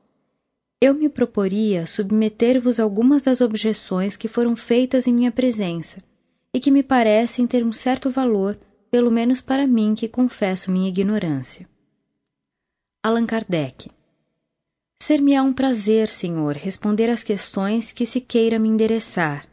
Eu 0.81 0.95
me 0.95 1.09
proporia 1.09 1.87
submeter-vos 1.87 2.81
algumas 2.81 3.23
das 3.23 3.41
objeções 3.41 4.17
que 4.17 4.29
foram 4.29 4.57
feitas 4.57 5.07
em 5.07 5.13
minha 5.13 5.31
presença 5.31 5.99
e 6.55 6.59
que 6.59 6.71
me 6.71 6.83
parecem 6.83 7.47
ter 7.47 7.65
um 7.65 7.73
certo 7.73 8.11
valor, 8.11 8.59
pelo 8.91 9.11
menos 9.11 9.41
para 9.41 9.67
mim 9.67 9.95
que 9.95 10.09
confesso 10.09 10.71
minha 10.71 10.89
ignorância. 10.89 11.69
Allan 13.03 13.27
Kardec 13.27 13.91
Ser-me-á 15.03 15.43
um 15.43 15.53
prazer, 15.53 16.09
Senhor, 16.09 16.57
responder 16.57 17.09
às 17.11 17.23
questões 17.23 17.93
que 17.93 18.07
se 18.07 18.21
queira 18.21 18.59
me 18.59 18.69
endereçar, 18.69 19.47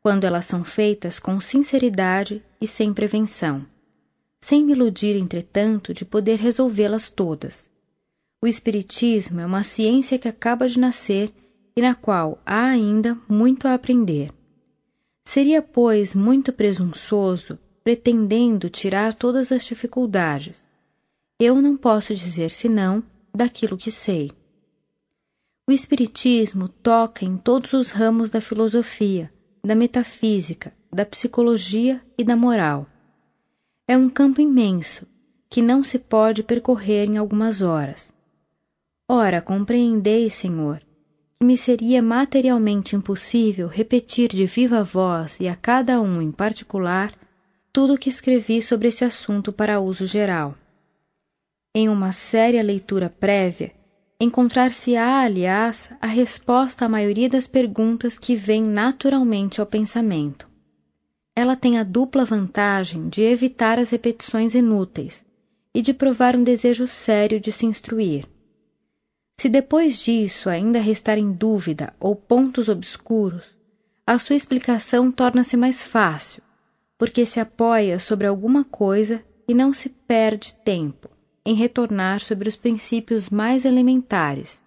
quando 0.00 0.24
elas 0.24 0.44
são 0.44 0.64
feitas 0.64 1.18
com 1.18 1.40
sinceridade 1.40 2.42
e 2.60 2.66
sem 2.66 2.94
prevenção 2.94 3.66
sem 4.42 4.64
me 4.64 4.72
iludir, 4.72 5.16
entretanto, 5.16 5.92
de 5.92 6.04
poder 6.04 6.38
resolvê-las 6.38 7.10
todas. 7.10 7.69
O 8.42 8.46
Espiritismo 8.46 9.40
é 9.40 9.46
uma 9.46 9.62
ciência 9.62 10.18
que 10.18 10.28
acaba 10.28 10.66
de 10.66 10.78
nascer 10.78 11.32
e 11.76 11.82
na 11.82 11.94
qual 11.94 12.38
há 12.44 12.66
ainda 12.66 13.18
muito 13.28 13.68
a 13.68 13.74
aprender. 13.74 14.32
Seria, 15.24 15.60
pois, 15.62 16.14
muito 16.14 16.52
presunçoso 16.52 17.58
pretendendo 17.84 18.68
tirar 18.70 19.14
todas 19.14 19.52
as 19.52 19.64
dificuldades. 19.64 20.66
Eu 21.38 21.60
não 21.60 21.76
posso 21.76 22.14
dizer 22.14 22.50
senão 22.50 23.02
daquilo 23.34 23.76
que 23.76 23.90
sei. 23.90 24.30
O 25.68 25.72
Espiritismo 25.72 26.68
toca 26.82 27.24
em 27.24 27.36
todos 27.36 27.72
os 27.72 27.90
ramos 27.90 28.30
da 28.30 28.40
filosofia, 28.40 29.32
da 29.64 29.74
metafísica, 29.74 30.72
da 30.92 31.06
psicologia 31.06 32.02
e 32.18 32.24
da 32.24 32.36
moral 32.36 32.86
é 33.90 33.96
um 33.96 34.08
campo 34.08 34.40
imenso 34.40 35.04
que 35.50 35.60
não 35.60 35.82
se 35.82 35.98
pode 35.98 36.44
percorrer 36.44 37.08
em 37.08 37.16
algumas 37.16 37.60
horas. 37.60 38.12
Ora, 39.12 39.42
compreendeis, 39.42 40.34
Senhor, 40.34 40.78
que 41.40 41.44
me 41.44 41.56
seria 41.56 42.00
materialmente 42.00 42.94
impossível 42.94 43.66
repetir 43.66 44.28
de 44.28 44.46
viva 44.46 44.84
voz 44.84 45.40
e 45.40 45.48
a 45.48 45.56
cada 45.56 46.00
um 46.00 46.22
em 46.22 46.30
particular 46.30 47.12
tudo 47.72 47.94
o 47.94 47.98
que 47.98 48.08
escrevi 48.08 48.62
sobre 48.62 48.86
esse 48.86 49.04
assunto 49.04 49.52
para 49.52 49.80
uso 49.80 50.06
geral. 50.06 50.54
Em 51.74 51.88
uma 51.88 52.12
séria 52.12 52.62
leitura 52.62 53.10
prévia, 53.10 53.72
encontrar-se-á, 54.20 55.22
aliás, 55.22 55.90
a 56.00 56.06
resposta 56.06 56.84
à 56.84 56.88
maioria 56.88 57.28
das 57.28 57.48
perguntas 57.48 58.16
que 58.16 58.36
vêm 58.36 58.62
naturalmente 58.62 59.60
ao 59.60 59.66
pensamento 59.66 60.48
ela 61.34 61.56
tem 61.56 61.78
a 61.78 61.82
dupla 61.82 62.24
vantagem 62.24 63.08
de 63.08 63.22
evitar 63.22 63.78
as 63.78 63.90
repetições 63.90 64.54
inúteis 64.54 65.24
e 65.74 65.80
de 65.80 65.94
provar 65.94 66.36
um 66.36 66.44
desejo 66.44 66.86
sério 66.86 67.40
de 67.40 67.50
se 67.50 67.64
instruir. 67.64 68.28
Se 69.40 69.48
depois 69.48 69.98
disso 70.02 70.50
ainda 70.50 70.78
restarem 70.78 71.32
dúvida 71.32 71.94
ou 71.98 72.14
pontos 72.14 72.68
obscuros, 72.68 73.46
a 74.06 74.18
sua 74.18 74.36
explicação 74.36 75.10
torna-se 75.10 75.56
mais 75.56 75.82
fácil, 75.82 76.42
porque 76.98 77.24
se 77.24 77.40
apoia 77.40 77.98
sobre 77.98 78.26
alguma 78.26 78.66
coisa 78.66 79.24
e 79.48 79.54
não 79.54 79.72
se 79.72 79.88
perde 80.06 80.52
tempo 80.62 81.08
em 81.42 81.54
retornar 81.54 82.20
sobre 82.20 82.50
os 82.50 82.54
princípios 82.54 83.30
mais 83.30 83.64
elementares. 83.64 84.62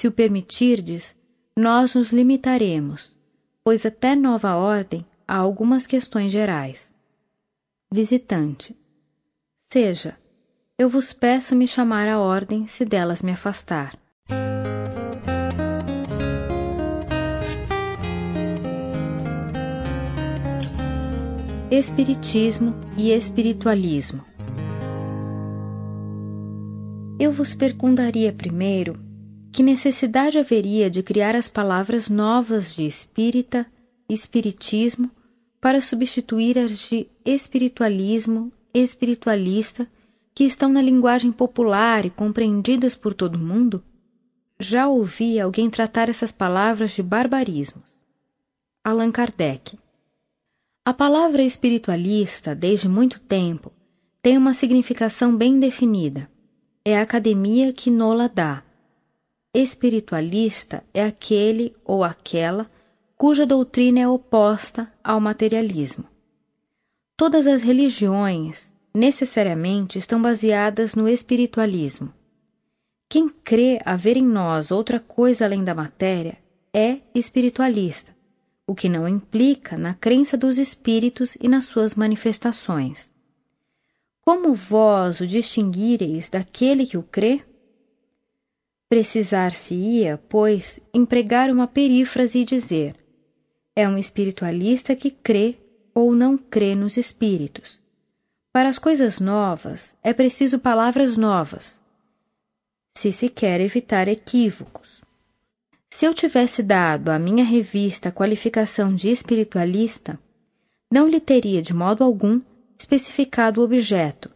Se 0.00 0.08
o 0.08 0.12
permitirdes, 0.12 1.14
nós 1.54 1.94
nos 1.94 2.10
limitaremos, 2.10 3.14
pois 3.62 3.84
até 3.84 4.16
nova 4.16 4.56
ordem 4.56 5.04
a 5.28 5.36
algumas 5.36 5.86
questões 5.86 6.32
gerais. 6.32 6.90
Visitante. 7.92 8.74
Seja, 9.70 10.16
eu 10.76 10.88
vos 10.88 11.12
peço 11.12 11.54
me 11.54 11.68
chamar 11.68 12.08
à 12.08 12.18
ordem 12.18 12.66
se 12.66 12.84
delas 12.84 13.22
me 13.22 13.30
afastar. 13.30 13.96
Espiritismo 21.70 22.74
e 22.96 23.12
Espiritualismo. 23.12 24.24
Eu 27.20 27.30
vos 27.30 27.54
perguntaria 27.54 28.32
primeiro 28.32 28.98
que 29.52 29.62
necessidade 29.62 30.38
haveria 30.38 30.90
de 30.90 31.04
criar 31.04 31.36
as 31.36 31.48
palavras 31.48 32.08
novas 32.08 32.74
de 32.74 32.84
espírita 32.84 33.64
espiritismo 34.08 35.08
para 35.60 35.80
substituir 35.80 36.58
as 36.58 36.76
de 36.76 37.06
espiritualismo, 37.24 38.52
espiritualista, 38.74 39.88
que 40.34 40.44
estão 40.44 40.68
na 40.68 40.82
linguagem 40.82 41.30
popular 41.30 42.04
e 42.04 42.10
compreendidas 42.10 42.94
por 42.94 43.14
todo 43.14 43.38
mundo? 43.38 43.82
Já 44.58 44.88
ouvi 44.88 45.38
alguém 45.38 45.70
tratar 45.70 46.08
essas 46.08 46.32
palavras 46.32 46.90
de 46.90 47.02
barbarismos. 47.02 47.88
Allan 48.82 49.12
Kardec. 49.12 49.78
A 50.84 50.92
palavra 50.92 51.42
espiritualista, 51.42 52.54
desde 52.54 52.88
muito 52.88 53.20
tempo, 53.20 53.72
tem 54.20 54.36
uma 54.36 54.52
significação 54.52 55.36
bem 55.36 55.58
definida. 55.58 56.28
É 56.84 56.98
a 56.98 57.02
academia 57.02 57.72
que 57.72 57.90
nola 57.90 58.28
dá. 58.28 58.62
Espiritualista 59.54 60.82
é 60.92 61.04
aquele 61.04 61.74
ou 61.84 62.02
aquela 62.02 62.68
cuja 63.16 63.46
doutrina 63.46 64.00
é 64.00 64.08
oposta 64.08 64.92
ao 65.02 65.20
materialismo. 65.20 66.04
Todas 67.16 67.46
as 67.46 67.62
religiões 67.62 68.73
necessariamente 68.94 69.98
estão 69.98 70.22
baseadas 70.22 70.94
no 70.94 71.08
espiritualismo. 71.08 72.14
Quem 73.08 73.28
crê 73.28 73.80
haver 73.84 74.16
em 74.16 74.24
nós 74.24 74.70
outra 74.70 75.00
coisa 75.00 75.44
além 75.44 75.64
da 75.64 75.74
matéria 75.74 76.38
é 76.72 77.00
espiritualista, 77.14 78.16
o 78.66 78.74
que 78.74 78.88
não 78.88 79.08
implica 79.08 79.76
na 79.76 79.94
crença 79.94 80.36
dos 80.36 80.58
espíritos 80.58 81.36
e 81.40 81.48
nas 81.48 81.64
suas 81.64 81.94
manifestações. 81.94 83.10
Como 84.20 84.54
vós 84.54 85.20
o 85.20 85.26
distinguireis 85.26 86.30
daquele 86.30 86.86
que 86.86 86.96
o 86.96 87.02
crê? 87.02 87.44
Precisar-se-ia, 88.88 90.18
pois, 90.28 90.80
empregar 90.94 91.50
uma 91.50 91.66
perífrase 91.66 92.40
e 92.40 92.44
dizer: 92.44 92.96
é 93.76 93.88
um 93.88 93.98
espiritualista 93.98 94.94
que 94.94 95.10
crê 95.10 95.58
ou 95.94 96.14
não 96.14 96.38
crê 96.38 96.74
nos 96.74 96.96
espíritos. 96.96 97.83
Para 98.54 98.68
as 98.68 98.78
coisas 98.78 99.18
novas 99.18 99.96
é 100.00 100.12
preciso 100.12 100.60
palavras 100.60 101.16
novas, 101.16 101.82
se 102.96 103.10
se 103.10 103.28
quer 103.28 103.60
evitar 103.60 104.06
equívocos. 104.06 105.02
Se 105.90 106.06
eu 106.06 106.14
tivesse 106.14 106.62
dado 106.62 107.08
à 107.08 107.18
minha 107.18 107.44
revista 107.44 108.10
a 108.10 108.12
qualificação 108.12 108.94
de 108.94 109.10
espiritualista, 109.10 110.20
não 110.88 111.08
lhe 111.08 111.18
teria 111.18 111.60
de 111.60 111.74
modo 111.74 112.04
algum 112.04 112.40
especificado 112.78 113.60
o 113.60 113.64
objeto, 113.64 114.30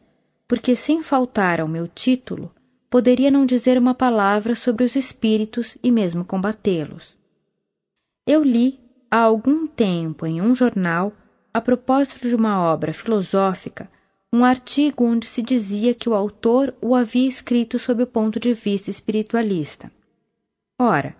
porque 0.49 0.75
sem 0.75 1.01
faltar 1.01 1.61
ao 1.61 1.69
meu 1.69 1.87
título, 1.87 2.53
poderia 2.91 3.31
não 3.31 3.47
dizer 3.47 3.79
uma 3.79 3.95
palavra 3.95 4.57
sobre 4.57 4.83
os 4.83 4.97
espíritos 4.97 5.79
e 5.81 5.93
mesmo 5.93 6.25
combatê-los. 6.25 7.17
Eu 8.27 8.43
li 8.43 8.81
há 9.09 9.21
algum 9.21 9.69
tempo 9.69 10.27
em 10.27 10.43
um 10.43 10.57
jornal, 10.57 11.13
a 11.55 11.61
propósito 11.61 12.29
de 12.29 12.35
uma 12.35 12.61
obra 12.61 12.93
filosófica, 12.93 13.89
um 14.33 14.45
artigo 14.45 15.05
onde 15.05 15.27
se 15.27 15.43
dizia 15.43 15.95
que 15.95 16.09
o 16.09 16.15
autor 16.15 16.75
o 16.81 16.95
havia 16.95 17.29
escrito 17.29 17.79
sob 17.79 18.03
o 18.03 18.07
ponto 18.07 18.39
de 18.39 18.53
vista 18.53 18.91
espiritualista. 18.91 19.91
Ora, 20.79 21.17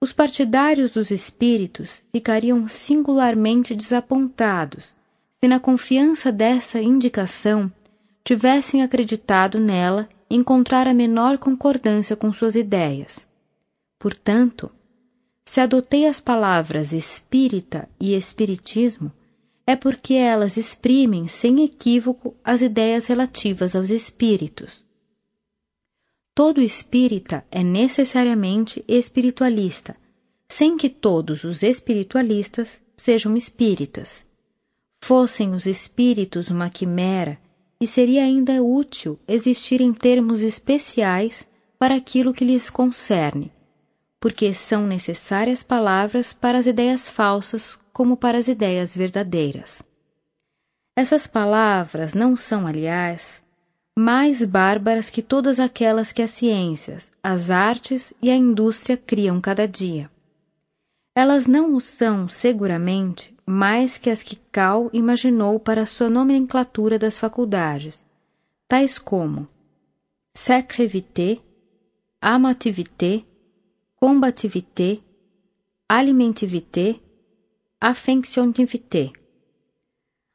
os 0.00 0.12
partidários 0.12 0.90
dos 0.90 1.10
espíritos 1.10 2.02
ficariam 2.12 2.68
singularmente 2.68 3.74
desapontados 3.74 4.94
se, 5.40 5.48
na 5.48 5.58
confiança 5.58 6.30
dessa 6.30 6.80
indicação, 6.80 7.72
tivessem 8.22 8.82
acreditado 8.82 9.58
nela 9.58 10.08
encontrar 10.28 10.86
a 10.86 10.94
menor 10.94 11.38
concordância 11.38 12.16
com 12.16 12.32
suas 12.32 12.54
ideias. 12.54 13.26
Portanto, 13.98 14.70
se 15.44 15.60
adotei 15.60 16.06
as 16.06 16.20
palavras 16.20 16.92
espírita 16.92 17.88
e 18.00 18.14
espiritismo, 18.14 19.10
é 19.66 19.74
porque 19.74 20.14
elas 20.14 20.56
exprimem 20.56 21.26
sem 21.26 21.64
equívoco 21.64 22.36
as 22.44 22.62
ideias 22.62 23.06
relativas 23.06 23.74
aos 23.74 23.90
espíritos. 23.90 24.84
Todo 26.34 26.60
espírita 26.60 27.44
é 27.50 27.64
necessariamente 27.64 28.84
espiritualista, 28.86 29.96
sem 30.48 30.76
que 30.76 30.88
todos 30.88 31.42
os 31.44 31.62
espiritualistas 31.62 32.80
sejam 32.94 33.36
espíritas. 33.36 34.24
Fossem 35.00 35.54
os 35.54 35.66
espíritos 35.66 36.48
uma 36.48 36.70
quimera, 36.70 37.38
e 37.80 37.86
seria 37.86 38.22
ainda 38.22 38.62
útil 38.62 39.18
existir 39.26 39.80
em 39.80 39.92
termos 39.92 40.40
especiais 40.40 41.48
para 41.78 41.94
aquilo 41.96 42.32
que 42.32 42.44
lhes 42.44 42.70
concerne, 42.70 43.52
porque 44.26 44.52
são 44.52 44.88
necessárias 44.88 45.62
palavras 45.62 46.32
para 46.32 46.58
as 46.58 46.66
ideias 46.66 47.08
falsas 47.08 47.78
como 47.92 48.16
para 48.16 48.36
as 48.36 48.48
ideias 48.48 48.96
verdadeiras. 48.96 49.84
Essas 50.96 51.28
palavras 51.28 52.12
não 52.12 52.36
são, 52.36 52.66
aliás, 52.66 53.40
mais 53.96 54.44
bárbaras 54.44 55.08
que 55.08 55.22
todas 55.22 55.60
aquelas 55.60 56.10
que 56.10 56.22
as 56.22 56.32
ciências, 56.32 57.12
as 57.22 57.52
artes 57.52 58.12
e 58.20 58.28
a 58.28 58.34
indústria 58.34 58.96
criam 58.96 59.40
cada 59.40 59.64
dia. 59.64 60.10
Elas 61.14 61.46
não 61.46 61.76
o 61.76 61.80
são, 61.80 62.28
seguramente, 62.28 63.32
mais 63.46 63.96
que 63.96 64.10
as 64.10 64.24
que 64.24 64.34
Cal 64.50 64.90
imaginou 64.92 65.60
para 65.60 65.82
a 65.82 65.86
sua 65.86 66.10
nomenclatura 66.10 66.98
das 66.98 67.16
faculdades, 67.16 68.04
tais 68.66 68.98
como 68.98 69.48
secrevité, 70.36 71.38
amativité, 72.20 73.24
combativité, 73.98 75.00
alimentivité, 75.88 77.00
affectionivité. 77.80 79.10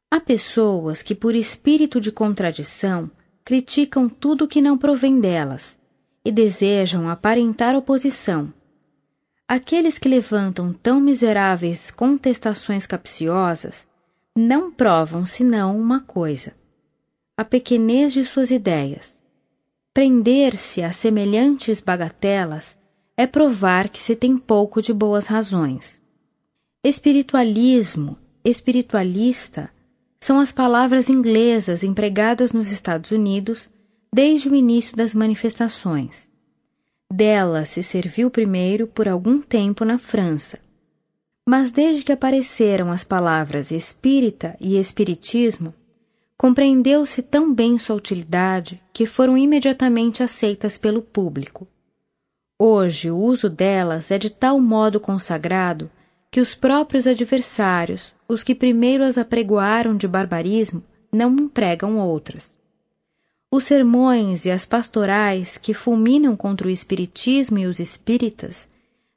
Há 0.10 0.20
pessoas 0.20 1.04
que, 1.04 1.14
por 1.14 1.36
espírito 1.36 2.02
de 2.02 2.12
contradição, 2.12 3.10
criticam 3.46 4.10
tudo 4.10 4.48
que 4.48 4.64
não 4.64 4.80
provém 4.80 5.20
delas 5.20 5.78
e 6.26 6.32
desejam 6.32 7.08
aparentar 7.08 7.76
oposição. 7.76 8.52
Aqueles 9.48 10.00
que 10.00 10.10
levantam 10.10 10.74
tão 10.74 11.00
miseráveis 11.00 11.92
contestações 11.92 12.88
capciosas 12.88 13.88
não 14.36 14.72
provam 14.72 15.24
senão 15.24 15.80
uma 15.80 16.00
coisa: 16.00 16.56
a 17.38 17.46
pequenez 17.46 18.12
de 18.12 18.26
suas 18.26 18.50
ideias. 18.50 19.22
Prender-se 19.94 20.82
a 20.82 20.92
semelhantes 20.92 21.80
bagatelas 21.80 22.81
é 23.22 23.28
provar 23.28 23.88
que 23.88 24.02
se 24.02 24.16
tem 24.16 24.36
pouco 24.36 24.82
de 24.82 24.92
boas 24.92 25.28
razões. 25.28 26.02
Espiritualismo, 26.84 28.18
espiritualista 28.44 29.70
são 30.20 30.40
as 30.40 30.52
palavras 30.52 31.08
inglesas 31.08 31.84
empregadas 31.84 32.52
nos 32.52 32.72
Estados 32.72 33.12
Unidos 33.12 33.70
desde 34.12 34.50
o 34.50 34.56
início 34.56 34.98
das 34.98 35.14
manifestações. 35.14 36.28
Dela 37.14 37.64
se 37.64 37.84
serviu 37.84 38.32
primeiro 38.32 38.88
por 38.88 39.08
algum 39.08 39.40
tempo 39.40 39.86
na 39.86 40.00
França. 40.00 40.58
Mas 41.48 41.72
desde 41.72 42.04
que 42.04 42.12
apareceram 42.12 42.90
as 42.90 43.04
palavras 43.04 43.70
espírita 43.70 44.58
e 44.60 44.80
espiritismo, 44.80 45.76
compreendeu-se 46.36 47.22
tão 47.22 47.54
bem 47.54 47.78
sua 47.78 47.98
utilidade 47.98 48.82
que 48.92 49.06
foram 49.06 49.38
imediatamente 49.38 50.24
aceitas 50.24 50.76
pelo 50.76 51.04
público. 51.04 51.68
Hoje 52.64 53.10
o 53.10 53.18
uso 53.18 53.50
delas 53.50 54.12
é 54.12 54.20
de 54.20 54.30
tal 54.30 54.62
modo 54.62 55.00
consagrado 55.00 55.90
que 56.30 56.40
os 56.40 56.54
próprios 56.54 57.08
adversários, 57.08 58.14
os 58.28 58.44
que 58.44 58.54
primeiro 58.54 59.04
as 59.04 59.18
apregoaram 59.18 59.98
de 59.98 60.08
barbarismo, 60.08 60.84
não 61.12 61.34
empregam 61.34 61.98
outras. 61.98 62.56
Os 63.52 63.64
sermões 63.64 64.46
e 64.46 64.52
as 64.52 64.64
pastorais 64.64 65.58
que 65.58 65.74
fulminam 65.74 66.36
contra 66.36 66.68
o 66.68 66.70
espiritismo 66.70 67.58
e 67.58 67.66
os 67.66 67.80
espíritas 67.80 68.70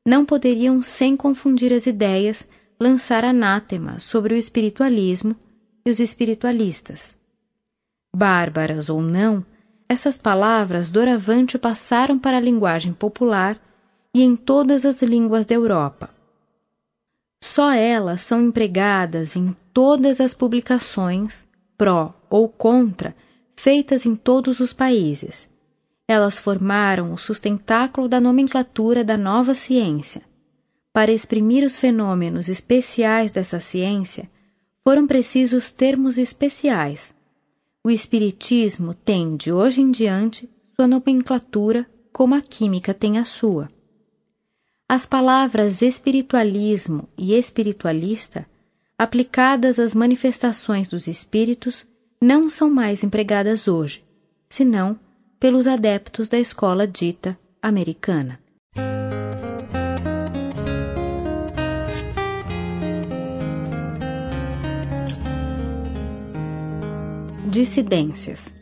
não 0.06 0.24
poderiam, 0.24 0.80
sem 0.80 1.14
confundir 1.14 1.70
as 1.70 1.86
ideias, 1.86 2.48
lançar 2.80 3.26
anátema 3.26 4.00
sobre 4.00 4.32
o 4.32 4.38
espiritualismo 4.38 5.36
e 5.84 5.90
os 5.90 6.00
espiritualistas. 6.00 7.14
Bárbaras 8.16 8.88
ou 8.88 9.02
não, 9.02 9.44
essas 9.94 10.18
palavras 10.18 10.90
doravante 10.90 11.56
passaram 11.56 12.18
para 12.18 12.36
a 12.36 12.40
linguagem 12.40 12.92
popular 12.92 13.58
e 14.12 14.22
em 14.22 14.34
todas 14.34 14.84
as 14.84 15.00
línguas 15.02 15.46
da 15.46 15.54
Europa. 15.54 16.10
Só 17.40 17.72
elas 17.72 18.20
são 18.20 18.42
empregadas 18.42 19.36
em 19.36 19.56
todas 19.72 20.20
as 20.20 20.34
publicações, 20.34 21.46
pró 21.78 22.12
ou 22.28 22.48
contra, 22.48 23.14
feitas 23.56 24.04
em 24.04 24.16
todos 24.16 24.58
os 24.58 24.72
países. 24.72 25.48
Elas 26.08 26.38
formaram 26.38 27.12
o 27.12 27.18
sustentáculo 27.18 28.08
da 28.08 28.20
nomenclatura 28.20 29.04
da 29.04 29.16
nova 29.16 29.54
ciência. 29.54 30.22
Para 30.92 31.12
exprimir 31.12 31.64
os 31.64 31.78
fenômenos 31.78 32.48
especiais 32.48 33.30
dessa 33.30 33.60
ciência, 33.60 34.28
foram 34.82 35.06
precisos 35.06 35.70
termos 35.70 36.18
especiais. 36.18 37.13
O 37.86 37.90
Espiritismo 37.90 38.94
tem, 38.94 39.36
de 39.36 39.52
hoje 39.52 39.82
em 39.82 39.90
diante, 39.90 40.48
sua 40.74 40.88
nomenclatura 40.88 41.86
como 42.14 42.34
a 42.34 42.40
química 42.40 42.94
tem 42.94 43.18
a 43.18 43.26
sua. 43.26 43.68
As 44.88 45.04
palavras 45.04 45.82
espiritualismo 45.82 47.06
e 47.18 47.34
espiritualista, 47.34 48.48
aplicadas 48.96 49.78
às 49.78 49.94
manifestações 49.94 50.88
dos 50.88 51.06
espíritos, 51.06 51.84
não 52.18 52.48
são 52.48 52.70
mais 52.70 53.04
empregadas 53.04 53.68
hoje, 53.68 54.02
senão 54.48 54.98
pelos 55.38 55.66
adeptos 55.66 56.26
da 56.26 56.38
escola 56.38 56.86
dita 56.86 57.38
americana. 57.60 58.40
Dissidências 67.54 68.52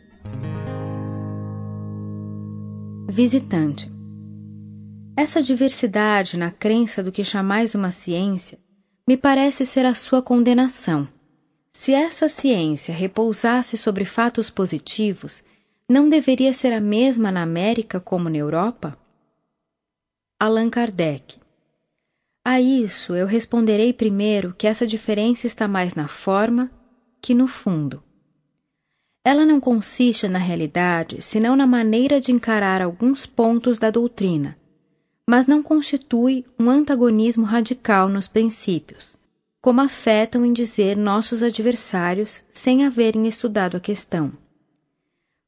Visitante 3.09 3.91
essa 5.17 5.41
diversidade 5.41 6.37
na 6.37 6.51
crença 6.51 7.01
do 7.01 7.11
que 7.11 7.23
chamais 7.23 7.73
uma 7.73 7.89
ciência 7.89 8.59
me 9.07 9.17
parece 9.17 9.65
ser 9.65 9.83
a 9.87 9.95
sua 9.95 10.21
condenação. 10.21 11.07
Se 11.71 11.91
essa 11.91 12.27
ciência 12.27 12.93
repousasse 12.93 13.77
sobre 13.77 14.05
fatos 14.05 14.51
positivos, 14.51 15.43
não 15.89 16.07
deveria 16.07 16.53
ser 16.53 16.71
a 16.71 16.79
mesma 16.79 17.31
na 17.31 17.41
América 17.41 17.99
como 17.99 18.29
na 18.29 18.37
Europa? 18.37 18.95
Allan 20.39 20.69
Kardec. 20.69 21.39
A 22.45 22.61
isso 22.61 23.15
eu 23.15 23.25
responderei 23.25 23.91
primeiro 23.91 24.53
que 24.53 24.67
essa 24.67 24.85
diferença 24.85 25.47
está 25.47 25.67
mais 25.67 25.95
na 25.95 26.07
forma 26.07 26.69
que 27.19 27.33
no 27.33 27.47
fundo. 27.47 28.03
Ela 29.25 29.45
não 29.45 29.59
consiste 29.59 30.27
na 30.27 30.39
realidade 30.39 31.21
senão 31.21 31.55
na 31.55 31.65
maneira 31.65 32.19
de 32.19 32.31
encarar 32.31 32.81
alguns 32.81 33.25
pontos 33.25 33.79
da 33.79 33.89
doutrina, 33.89 34.57
mas 35.25 35.47
não 35.47 35.63
constitui 35.63 36.45
um 36.59 36.69
antagonismo 36.69 37.45
radical 37.45 38.09
nos 38.09 38.27
princípios, 38.27 39.15
como 39.61 39.79
afetam 39.79 40.45
em 40.45 40.51
dizer 40.51 40.97
nossos 40.97 41.41
adversários 41.41 42.43
sem 42.49 42.85
haverem 42.85 43.25
estudado 43.25 43.77
a 43.77 43.79
questão. 43.79 44.33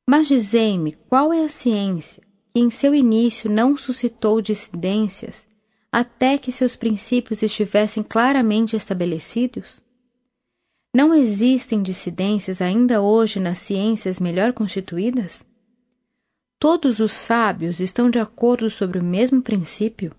Mas 0.08 0.30
dizei-me 0.30 0.94
qual 1.10 1.34
é 1.34 1.44
a 1.44 1.50
ciência 1.50 2.24
que 2.54 2.62
em 2.62 2.70
seu 2.70 2.96
início 2.96 3.50
não 3.50 3.76
suscitou 3.76 4.42
dissidências 4.42 5.46
até 5.92 6.38
que 6.38 6.52
seus 6.52 6.78
princípios 6.78 7.42
estivessem 7.42 8.04
claramente 8.04 8.76
estabelecidos? 8.76 9.82
Não 10.96 11.14
existem 11.14 11.84
dissidências 11.84 12.62
ainda 12.62 13.02
hoje 13.02 13.38
nas 13.38 13.60
ciências 13.60 14.18
melhor 14.18 14.54
constituídas? 14.54 15.46
Todos 16.58 17.02
os 17.02 17.12
sábios 17.12 17.82
estão 17.82 18.10
de 18.10 18.18
acordo 18.18 18.70
sobre 18.70 18.98
o 18.98 19.04
mesmo 19.04 19.42
princípio? 19.42 20.16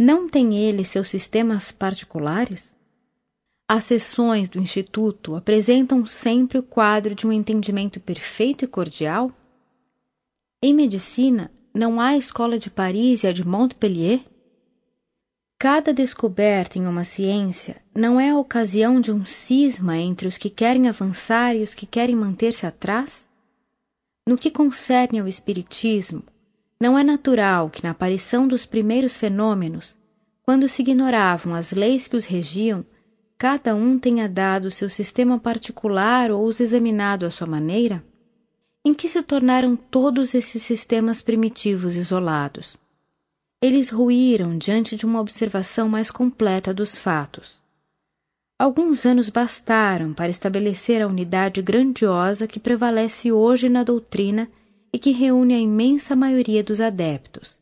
Não 0.00 0.30
têm 0.30 0.56
eles 0.56 0.88
seus 0.88 1.10
sistemas 1.10 1.70
particulares? 1.70 2.74
As 3.68 3.84
sessões 3.84 4.48
do 4.48 4.58
Instituto 4.58 5.36
apresentam 5.36 6.06
sempre 6.06 6.56
o 6.56 6.62
quadro 6.62 7.14
de 7.14 7.26
um 7.26 7.32
entendimento 7.32 8.00
perfeito 8.00 8.64
e 8.64 8.68
cordial? 8.68 9.30
Em 10.62 10.72
medicina, 10.72 11.50
não 11.74 12.00
há 12.00 12.06
a 12.08 12.16
escola 12.16 12.58
de 12.58 12.70
Paris 12.70 13.24
e 13.24 13.26
a 13.26 13.32
de 13.32 13.46
Montpellier? 13.46 14.24
Cada 15.58 15.90
descoberta 15.90 16.78
em 16.78 16.86
uma 16.86 17.02
ciência 17.02 17.80
não 17.94 18.20
é 18.20 18.28
a 18.28 18.38
ocasião 18.38 19.00
de 19.00 19.10
um 19.10 19.24
cisma 19.24 19.96
entre 19.96 20.28
os 20.28 20.36
que 20.36 20.50
querem 20.50 20.86
avançar 20.86 21.56
e 21.56 21.62
os 21.62 21.74
que 21.74 21.86
querem 21.86 22.14
manter-se 22.14 22.66
atrás? 22.66 23.26
No 24.28 24.36
que 24.36 24.50
concerne 24.50 25.18
ao 25.18 25.26
Espiritismo, 25.26 26.22
não 26.78 26.98
é 26.98 27.02
natural 27.02 27.70
que 27.70 27.82
na 27.82 27.92
aparição 27.92 28.46
dos 28.46 28.66
primeiros 28.66 29.16
fenômenos, 29.16 29.96
quando 30.42 30.68
se 30.68 30.82
ignoravam 30.82 31.54
as 31.54 31.72
leis 31.72 32.06
que 32.06 32.18
os 32.18 32.26
regiam, 32.26 32.84
cada 33.38 33.74
um 33.74 33.98
tenha 33.98 34.28
dado 34.28 34.70
seu 34.70 34.90
sistema 34.90 35.38
particular 35.38 36.30
ou 36.30 36.44
os 36.44 36.60
examinado 36.60 37.24
à 37.24 37.30
sua 37.30 37.46
maneira? 37.46 38.04
Em 38.84 38.92
que 38.92 39.08
se 39.08 39.22
tornaram 39.22 39.74
todos 39.74 40.34
esses 40.34 40.62
sistemas 40.62 41.22
primitivos 41.22 41.96
isolados? 41.96 42.76
Eles 43.60 43.88
ruíram 43.88 44.58
diante 44.58 44.96
de 44.96 45.06
uma 45.06 45.20
observação 45.20 45.88
mais 45.88 46.10
completa 46.10 46.74
dos 46.74 46.98
fatos. 46.98 47.60
Alguns 48.58 49.04
anos 49.04 49.28
bastaram 49.28 50.12
para 50.14 50.30
estabelecer 50.30 51.02
a 51.02 51.06
unidade 51.06 51.60
grandiosa 51.62 52.46
que 52.46 52.60
prevalece 52.60 53.32
hoje 53.32 53.68
na 53.68 53.82
doutrina 53.82 54.48
e 54.92 54.98
que 54.98 55.10
reúne 55.10 55.54
a 55.54 55.58
imensa 55.58 56.14
maioria 56.14 56.62
dos 56.62 56.80
adeptos, 56.80 57.60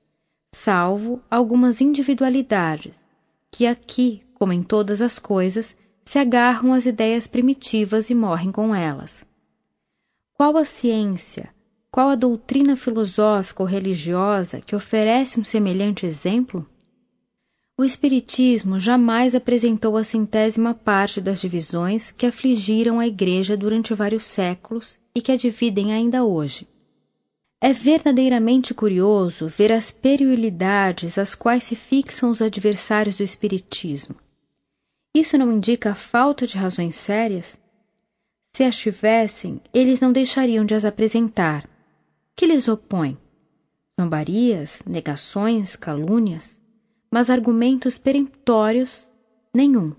salvo 0.54 1.20
algumas 1.30 1.80
individualidades, 1.80 3.04
que 3.50 3.66
aqui, 3.66 4.20
como 4.34 4.52
em 4.52 4.62
todas 4.62 5.00
as 5.00 5.18
coisas, 5.18 5.76
se 6.04 6.18
agarram 6.18 6.72
às 6.72 6.86
ideias 6.86 7.26
primitivas 7.26 8.10
e 8.10 8.14
morrem 8.14 8.52
com 8.52 8.74
elas. 8.74 9.24
Qual 10.34 10.56
a 10.56 10.64
ciência, 10.64 11.53
qual 11.94 12.08
a 12.08 12.16
doutrina 12.16 12.74
filosófica 12.74 13.62
ou 13.62 13.68
religiosa 13.68 14.60
que 14.60 14.74
oferece 14.74 15.38
um 15.38 15.44
semelhante 15.44 16.04
exemplo? 16.04 16.68
O 17.78 17.84
Espiritismo 17.84 18.80
jamais 18.80 19.32
apresentou 19.32 19.96
a 19.96 20.02
centésima 20.02 20.74
parte 20.74 21.20
das 21.20 21.40
divisões 21.40 22.10
que 22.10 22.26
afligiram 22.26 22.98
a 22.98 23.06
Igreja 23.06 23.56
durante 23.56 23.94
vários 23.94 24.24
séculos 24.24 24.98
e 25.14 25.22
que 25.22 25.30
a 25.30 25.36
dividem 25.36 25.92
ainda 25.92 26.24
hoje. 26.24 26.66
É 27.60 27.72
verdadeiramente 27.72 28.74
curioso 28.74 29.46
ver 29.46 29.70
as 29.70 29.92
periolidades 29.92 31.16
às 31.16 31.32
quais 31.32 31.62
se 31.62 31.76
fixam 31.76 32.28
os 32.30 32.42
adversários 32.42 33.18
do 33.18 33.22
Espiritismo. 33.22 34.16
Isso 35.14 35.38
não 35.38 35.52
indica 35.52 35.92
a 35.92 35.94
falta 35.94 36.44
de 36.44 36.58
razões 36.58 36.96
sérias? 36.96 37.56
Se 38.52 38.64
as 38.64 38.76
tivessem, 38.76 39.60
eles 39.72 40.00
não 40.00 40.10
deixariam 40.10 40.64
de 40.64 40.74
as 40.74 40.84
apresentar 40.84 41.72
que 42.36 42.46
lhes 42.46 42.68
opõe? 42.68 43.16
Zombarias, 44.00 44.82
negações, 44.86 45.76
calúnias, 45.76 46.60
mas 47.10 47.30
argumentos 47.30 47.96
peremptórios, 47.96 49.06
nenhum. 49.54 49.94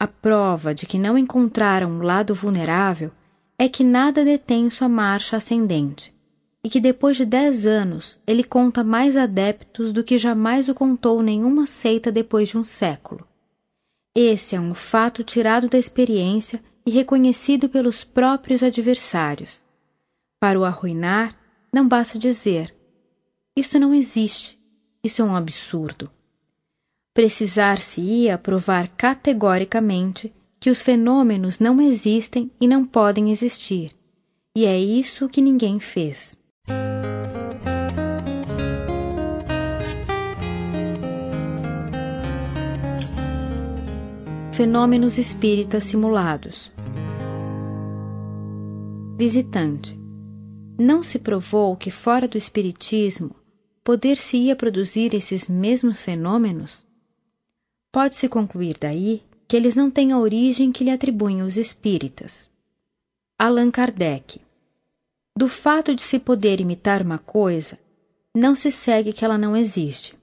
A 0.00 0.08
prova 0.08 0.74
de 0.74 0.86
que 0.86 0.98
não 0.98 1.16
encontraram 1.16 1.90
um 1.90 2.02
lado 2.02 2.34
vulnerável 2.34 3.12
é 3.56 3.68
que 3.68 3.84
nada 3.84 4.24
detém 4.24 4.68
sua 4.68 4.88
marcha 4.88 5.36
ascendente, 5.36 6.12
e 6.62 6.68
que 6.68 6.80
depois 6.80 7.16
de 7.16 7.24
dez 7.24 7.66
anos 7.66 8.20
ele 8.26 8.42
conta 8.42 8.82
mais 8.82 9.16
adeptos 9.16 9.92
do 9.92 10.02
que 10.02 10.18
jamais 10.18 10.68
o 10.68 10.74
contou 10.74 11.22
nenhuma 11.22 11.66
seita 11.66 12.10
depois 12.10 12.48
de 12.48 12.58
um 12.58 12.64
século. 12.64 13.26
Esse 14.14 14.56
é 14.56 14.60
um 14.60 14.74
fato 14.74 15.22
tirado 15.22 15.68
da 15.68 15.78
experiência 15.78 16.60
e 16.84 16.90
reconhecido 16.90 17.68
pelos 17.68 18.02
próprios 18.02 18.62
adversários. 18.62 19.62
Para 20.40 20.58
o 20.58 20.64
arruinar, 20.64 21.36
não 21.72 21.88
basta 21.88 22.16
dizer: 22.16 22.72
Isso 23.56 23.76
não 23.76 23.92
existe, 23.92 24.56
isso 25.02 25.20
é 25.20 25.24
um 25.24 25.34
absurdo. 25.34 26.08
Precisar-se-ia 27.12 28.38
provar 28.38 28.88
categoricamente 28.96 30.32
que 30.60 30.70
os 30.70 30.80
fenômenos 30.80 31.58
não 31.58 31.80
existem 31.80 32.52
e 32.60 32.68
não 32.68 32.84
podem 32.84 33.32
existir, 33.32 33.90
e 34.54 34.64
é 34.64 34.78
isso 34.78 35.28
que 35.28 35.42
ninguém 35.42 35.80
fez. 35.80 36.36
Fenômenos 44.52 45.18
espíritas 45.18 45.84
simulados. 45.84 46.72
Visitante 49.16 49.98
não 50.78 51.02
se 51.02 51.18
provou 51.18 51.76
que 51.76 51.90
fora 51.90 52.28
do 52.28 52.38
espiritismo 52.38 53.34
poder-se-ia 53.82 54.54
produzir 54.54 55.12
esses 55.12 55.48
mesmos 55.48 56.00
fenômenos? 56.00 56.86
Pode-se 57.90 58.28
concluir 58.28 58.76
daí 58.80 59.24
que 59.48 59.56
eles 59.56 59.74
não 59.74 59.90
têm 59.90 60.12
a 60.12 60.18
origem 60.18 60.70
que 60.70 60.84
lhe 60.84 60.90
atribuem 60.90 61.42
os 61.42 61.56
espíritas. 61.56 62.48
Allan 63.36 63.72
Kardec. 63.72 64.40
Do 65.36 65.48
fato 65.48 65.94
de 65.94 66.02
se 66.02 66.18
poder 66.18 66.60
imitar 66.60 67.02
uma 67.02 67.18
coisa, 67.18 67.78
não 68.34 68.54
se 68.54 68.70
segue 68.70 69.12
que 69.12 69.24
ela 69.24 69.38
não 69.38 69.56
existe. 69.56 70.16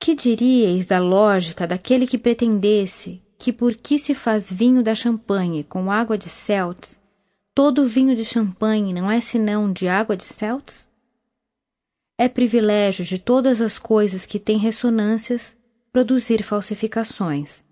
Que 0.00 0.14
diríeis 0.14 0.86
da 0.86 0.98
lógica 0.98 1.66
daquele 1.66 2.06
que 2.06 2.18
pretendesse 2.18 3.22
que 3.38 3.52
por 3.52 3.74
que 3.74 3.98
se 3.98 4.14
faz 4.14 4.50
vinho 4.50 4.82
da 4.82 4.94
champanhe 4.94 5.62
com 5.62 5.90
água 5.90 6.16
de 6.16 6.28
Celtes 6.28 7.00
Todo 7.56 7.88
vinho 7.88 8.14
de 8.14 8.22
champanhe 8.22 8.92
não 8.92 9.10
é 9.10 9.18
senão 9.18 9.72
de 9.72 9.88
água 9.88 10.14
de 10.14 10.24
celtas? 10.24 10.86
É 12.18 12.28
privilégio 12.28 13.02
de 13.02 13.18
todas 13.18 13.62
as 13.62 13.78
coisas 13.78 14.26
que 14.26 14.38
têm 14.38 14.58
ressonâncias 14.58 15.56
produzir 15.90 16.42
falsificações. 16.42 17.64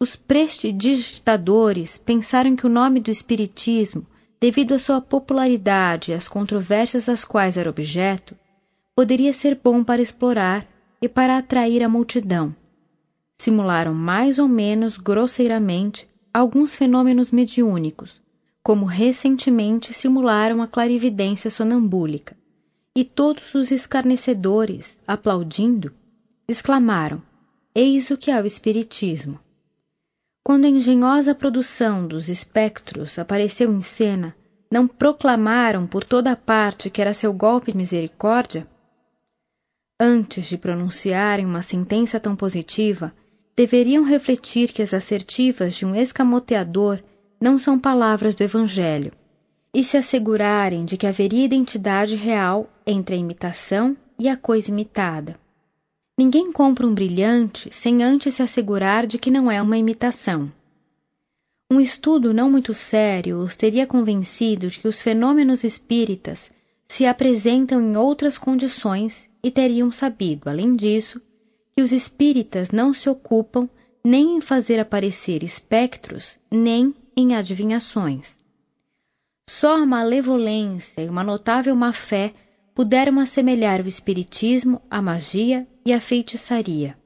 Os 0.00 0.16
prestidigitadores 0.16 1.98
pensaram 1.98 2.56
que 2.56 2.64
o 2.64 2.70
nome 2.70 2.98
do 2.98 3.10
Espiritismo, 3.10 4.06
devido 4.40 4.72
à 4.72 4.78
sua 4.78 5.02
popularidade 5.02 6.12
e 6.12 6.14
às 6.14 6.26
controvérsias 6.26 7.10
às 7.10 7.26
quais 7.26 7.58
era 7.58 7.68
objeto, 7.68 8.34
poderia 8.94 9.34
ser 9.34 9.60
bom 9.62 9.84
para 9.84 10.00
explorar 10.00 10.66
e 11.02 11.06
para 11.06 11.36
atrair 11.36 11.82
a 11.82 11.90
multidão. 11.90 12.56
Simularam 13.36 13.92
mais 13.92 14.38
ou 14.38 14.48
menos 14.48 14.96
grosseiramente 14.96 16.08
alguns 16.32 16.74
fenômenos 16.74 17.30
mediúnicos, 17.30 18.24
como 18.66 18.84
recentemente 18.84 19.92
simularam 19.92 20.60
a 20.60 20.66
clarividência 20.66 21.48
sonambúlica, 21.48 22.36
e 22.96 23.04
todos 23.04 23.54
os 23.54 23.70
escarnecedores, 23.70 24.98
aplaudindo, 25.06 25.94
exclamaram: 26.48 27.22
Eis 27.72 28.10
o 28.10 28.16
que 28.16 28.28
é 28.28 28.42
o 28.42 28.44
Espiritismo. 28.44 29.38
Quando 30.42 30.64
a 30.64 30.68
engenhosa 30.68 31.32
produção 31.32 32.08
dos 32.08 32.28
espectros 32.28 33.20
apareceu 33.20 33.72
em 33.72 33.80
cena, 33.80 34.34
não 34.68 34.88
proclamaram 34.88 35.86
por 35.86 36.02
toda 36.02 36.32
a 36.32 36.36
parte 36.36 36.90
que 36.90 37.00
era 37.00 37.14
seu 37.14 37.32
golpe 37.32 37.70
de 37.70 37.78
misericórdia? 37.78 38.66
Antes 40.00 40.44
de 40.46 40.58
pronunciarem 40.58 41.46
uma 41.46 41.62
sentença 41.62 42.18
tão 42.18 42.34
positiva, 42.34 43.14
deveriam 43.56 44.02
refletir 44.02 44.72
que 44.72 44.82
as 44.82 44.92
assertivas 44.92 45.72
de 45.72 45.86
um 45.86 45.94
escamoteador 45.94 47.00
não 47.40 47.58
são 47.58 47.78
palavras 47.78 48.34
do 48.34 48.42
Evangelho, 48.42 49.12
e 49.72 49.84
se 49.84 49.96
assegurarem 49.96 50.84
de 50.84 50.96
que 50.96 51.06
haveria 51.06 51.44
identidade 51.44 52.16
real 52.16 52.68
entre 52.86 53.14
a 53.14 53.18
imitação 53.18 53.96
e 54.18 54.28
a 54.28 54.36
coisa 54.36 54.70
imitada. 54.70 55.38
Ninguém 56.18 56.50
compra 56.50 56.86
um 56.86 56.94
brilhante 56.94 57.68
sem 57.70 58.02
antes 58.02 58.36
se 58.36 58.42
assegurar 58.42 59.06
de 59.06 59.18
que 59.18 59.30
não 59.30 59.50
é 59.50 59.60
uma 59.60 59.76
imitação. 59.76 60.50
Um 61.70 61.80
estudo 61.80 62.32
não 62.32 62.50
muito 62.50 62.72
sério 62.72 63.38
os 63.38 63.56
teria 63.56 63.86
convencido 63.86 64.68
de 64.68 64.78
que 64.78 64.88
os 64.88 65.02
fenômenos 65.02 65.62
espíritas 65.62 66.50
se 66.88 67.04
apresentam 67.04 67.82
em 67.82 67.96
outras 67.96 68.38
condições 68.38 69.28
e 69.42 69.50
teriam 69.50 69.92
sabido, 69.92 70.48
além 70.48 70.74
disso, 70.74 71.20
que 71.76 71.82
os 71.82 71.92
espíritas 71.92 72.70
não 72.70 72.94
se 72.94 73.10
ocupam 73.10 73.68
nem 74.02 74.36
em 74.36 74.40
fazer 74.40 74.78
aparecer 74.78 75.42
espectros, 75.42 76.38
nem 76.50 76.94
em 77.16 77.34
adivinhações. 77.34 78.38
Só 79.48 79.76
a 79.82 79.86
malevolência 79.86 81.00
e 81.00 81.08
uma 81.08 81.24
notável 81.24 81.74
má-fé 81.74 82.34
puderam 82.74 83.18
assemelhar 83.18 83.80
o 83.80 83.88
espiritismo 83.88 84.82
à 84.90 85.00
magia 85.00 85.66
e 85.84 85.92
à 85.94 86.00
feitiçaria, 86.00 86.98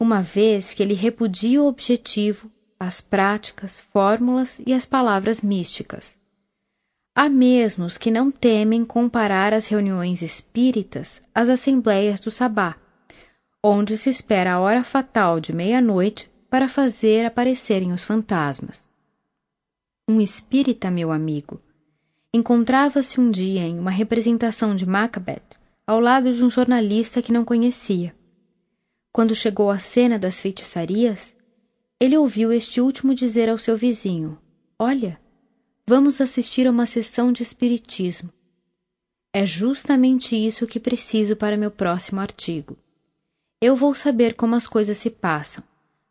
uma 0.00 0.22
vez 0.22 0.72
que 0.72 0.82
ele 0.82 0.94
repudia 0.94 1.60
o 1.60 1.66
objetivo, 1.66 2.50
as 2.80 3.02
práticas, 3.02 3.80
fórmulas 3.80 4.60
e 4.66 4.72
as 4.72 4.86
palavras 4.86 5.42
místicas. 5.42 6.16
Há 7.14 7.28
mesmos 7.28 7.98
que 7.98 8.10
não 8.10 8.30
temem 8.30 8.84
comparar 8.84 9.52
as 9.52 9.66
reuniões 9.66 10.22
espíritas 10.22 11.20
às 11.34 11.48
assembleias 11.48 12.18
do 12.18 12.30
sabá, 12.30 12.76
onde 13.62 13.98
se 13.98 14.10
espera 14.10 14.54
a 14.54 14.60
hora 14.60 14.82
fatal 14.82 15.38
de 15.38 15.52
meia-noite 15.52 16.30
para 16.48 16.66
fazer 16.66 17.24
aparecerem 17.24 17.92
os 17.92 18.02
fantasmas. 18.02 18.88
Um 20.08 20.20
espírita, 20.20 20.90
meu 20.90 21.10
amigo, 21.10 21.60
encontrava-se 22.32 23.20
um 23.20 23.30
dia 23.30 23.62
em 23.62 23.78
uma 23.78 23.90
representação 23.90 24.74
de 24.74 24.86
Macbeth 24.86 25.58
ao 25.86 26.00
lado 26.00 26.32
de 26.32 26.44
um 26.44 26.50
jornalista 26.50 27.22
que 27.22 27.32
não 27.32 27.44
conhecia. 27.44 28.14
Quando 29.12 29.34
chegou 29.34 29.70
à 29.70 29.78
cena 29.78 30.18
das 30.18 30.40
feitiçarias, 30.40 31.34
ele 32.00 32.16
ouviu 32.16 32.52
este 32.52 32.80
último 32.80 33.14
dizer 33.14 33.48
ao 33.48 33.58
seu 33.58 33.76
vizinho: 33.76 34.38
Olha, 34.78 35.18
Vamos 35.86 36.18
assistir 36.18 36.66
a 36.66 36.70
uma 36.70 36.86
sessão 36.86 37.30
de 37.30 37.42
espiritismo. 37.42 38.32
É 39.30 39.44
justamente 39.44 40.34
isso 40.34 40.66
que 40.66 40.80
preciso 40.80 41.36
para 41.36 41.58
meu 41.58 41.70
próximo 41.70 42.20
artigo. 42.20 42.78
Eu 43.60 43.76
vou 43.76 43.94
saber 43.94 44.34
como 44.34 44.54
as 44.54 44.66
coisas 44.66 44.96
se 44.96 45.10
passam. 45.10 45.62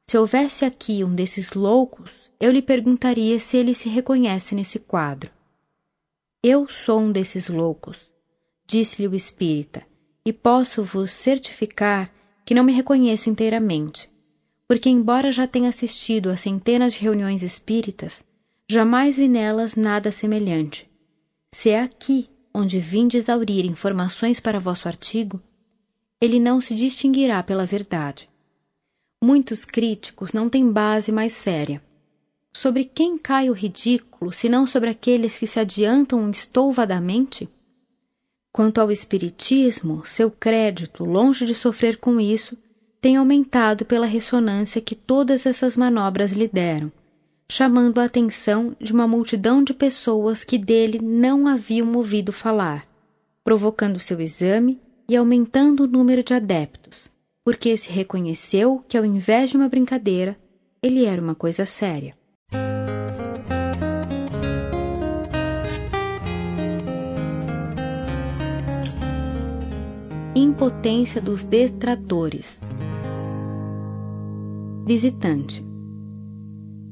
Se 0.08 0.18
houvesse 0.18 0.66
aqui 0.66 1.04
um 1.04 1.16
desses 1.16 1.54
loucos, 1.54 2.32
eu 2.40 2.52
lhe 2.52 2.62
perguntaria 2.62 3.40
se 3.40 3.58
ele 3.58 3.74
se 3.74 3.90
reconhece 3.90 4.54
nesse 4.54 4.78
quadro. 4.78 5.32
Eu 6.44 6.68
sou 6.68 7.00
um 7.00 7.12
desses 7.12 7.48
loucos, 7.48 8.12
disse-lhe 8.68 9.08
o 9.08 9.16
espírita, 9.16 9.82
e 10.26 10.34
posso 10.34 10.84
vos 10.84 11.12
certificar 11.12 12.12
que 12.46 12.54
não 12.54 12.64
me 12.64 12.74
reconheço 12.74 13.30
inteiramente, 13.30 14.12
porque, 14.68 14.90
embora 14.90 15.32
já 15.32 15.48
tenha 15.48 15.70
assistido 15.70 16.30
a 16.30 16.38
centenas 16.38 16.94
de 16.94 17.00
reuniões 17.00 17.42
espíritas, 17.42 18.24
jamais 18.70 19.18
vi 19.18 19.30
nelas 19.30 19.76
nada 19.76 20.12
semelhante. 20.12 20.90
Se 21.54 21.70
é 21.70 21.82
aqui 21.82 22.30
onde 22.54 22.80
vinde 22.80 23.18
exaurir 23.18 23.66
informações 23.66 24.40
para 24.40 24.60
vosso 24.60 24.88
artigo, 24.88 25.42
ele 26.20 26.40
não 26.40 26.60
se 26.60 26.76
distinguirá 26.76 27.42
pela 27.42 27.66
verdade. 27.66 28.30
Muitos 29.26 29.64
críticos 29.64 30.34
não 30.34 30.50
têm 30.50 30.70
base 30.70 31.10
mais 31.10 31.32
séria. 31.32 31.82
Sobre 32.52 32.84
quem 32.84 33.18
cai 33.18 33.50
o 33.50 33.54
ridículo, 33.54 34.34
senão 34.34 34.68
sobre 34.68 34.90
aqueles 34.90 35.40
que 35.40 35.48
se 35.48 35.62
adiantam 35.62 36.30
estouvadamente? 36.30 37.48
Quanto 38.52 38.82
ao 38.82 38.92
Espiritismo, 38.92 40.06
seu 40.06 40.30
crédito, 40.30 41.06
longe 41.06 41.46
de 41.46 41.56
sofrer 41.56 42.00
com 42.00 42.20
isso, 42.20 42.58
tem 43.00 43.16
aumentado 43.16 43.86
pela 43.86 44.06
ressonância 44.06 44.82
que 44.82 44.94
todas 44.94 45.46
essas 45.46 45.78
manobras 45.78 46.34
lhe 46.34 46.50
deram 46.50 46.92
chamando 47.50 48.00
a 48.00 48.06
atenção 48.06 48.76
de 48.82 48.92
uma 48.92 49.08
multidão 49.08 49.64
de 49.64 49.74
pessoas 49.74 50.44
que 50.44 50.58
dele 50.58 51.00
não 51.00 51.46
haviam 51.48 51.94
ouvido 51.94 52.34
falar, 52.34 52.88
provocando 53.44 54.00
seu 54.00 54.20
exame 54.20 54.82
e 55.08 55.16
aumentando 55.16 55.84
o 55.84 55.88
número 55.88 56.24
de 56.24 56.34
adeptos, 56.34 57.13
porque 57.44 57.76
se 57.76 57.92
reconheceu 57.92 58.84
que, 58.88 58.98
ao 58.98 59.06
invés 59.06 59.50
de 59.50 59.58
uma 59.58 59.68
brincadeira, 59.68 60.40
ele 60.82 61.06
era 61.06 61.22
uma 61.22 61.36
coisa 61.36 61.66
séria. 61.66 62.16
Impotência 70.36 71.22
dos 71.22 71.44
detratores. 71.44 72.60
Visitante. 74.86 75.66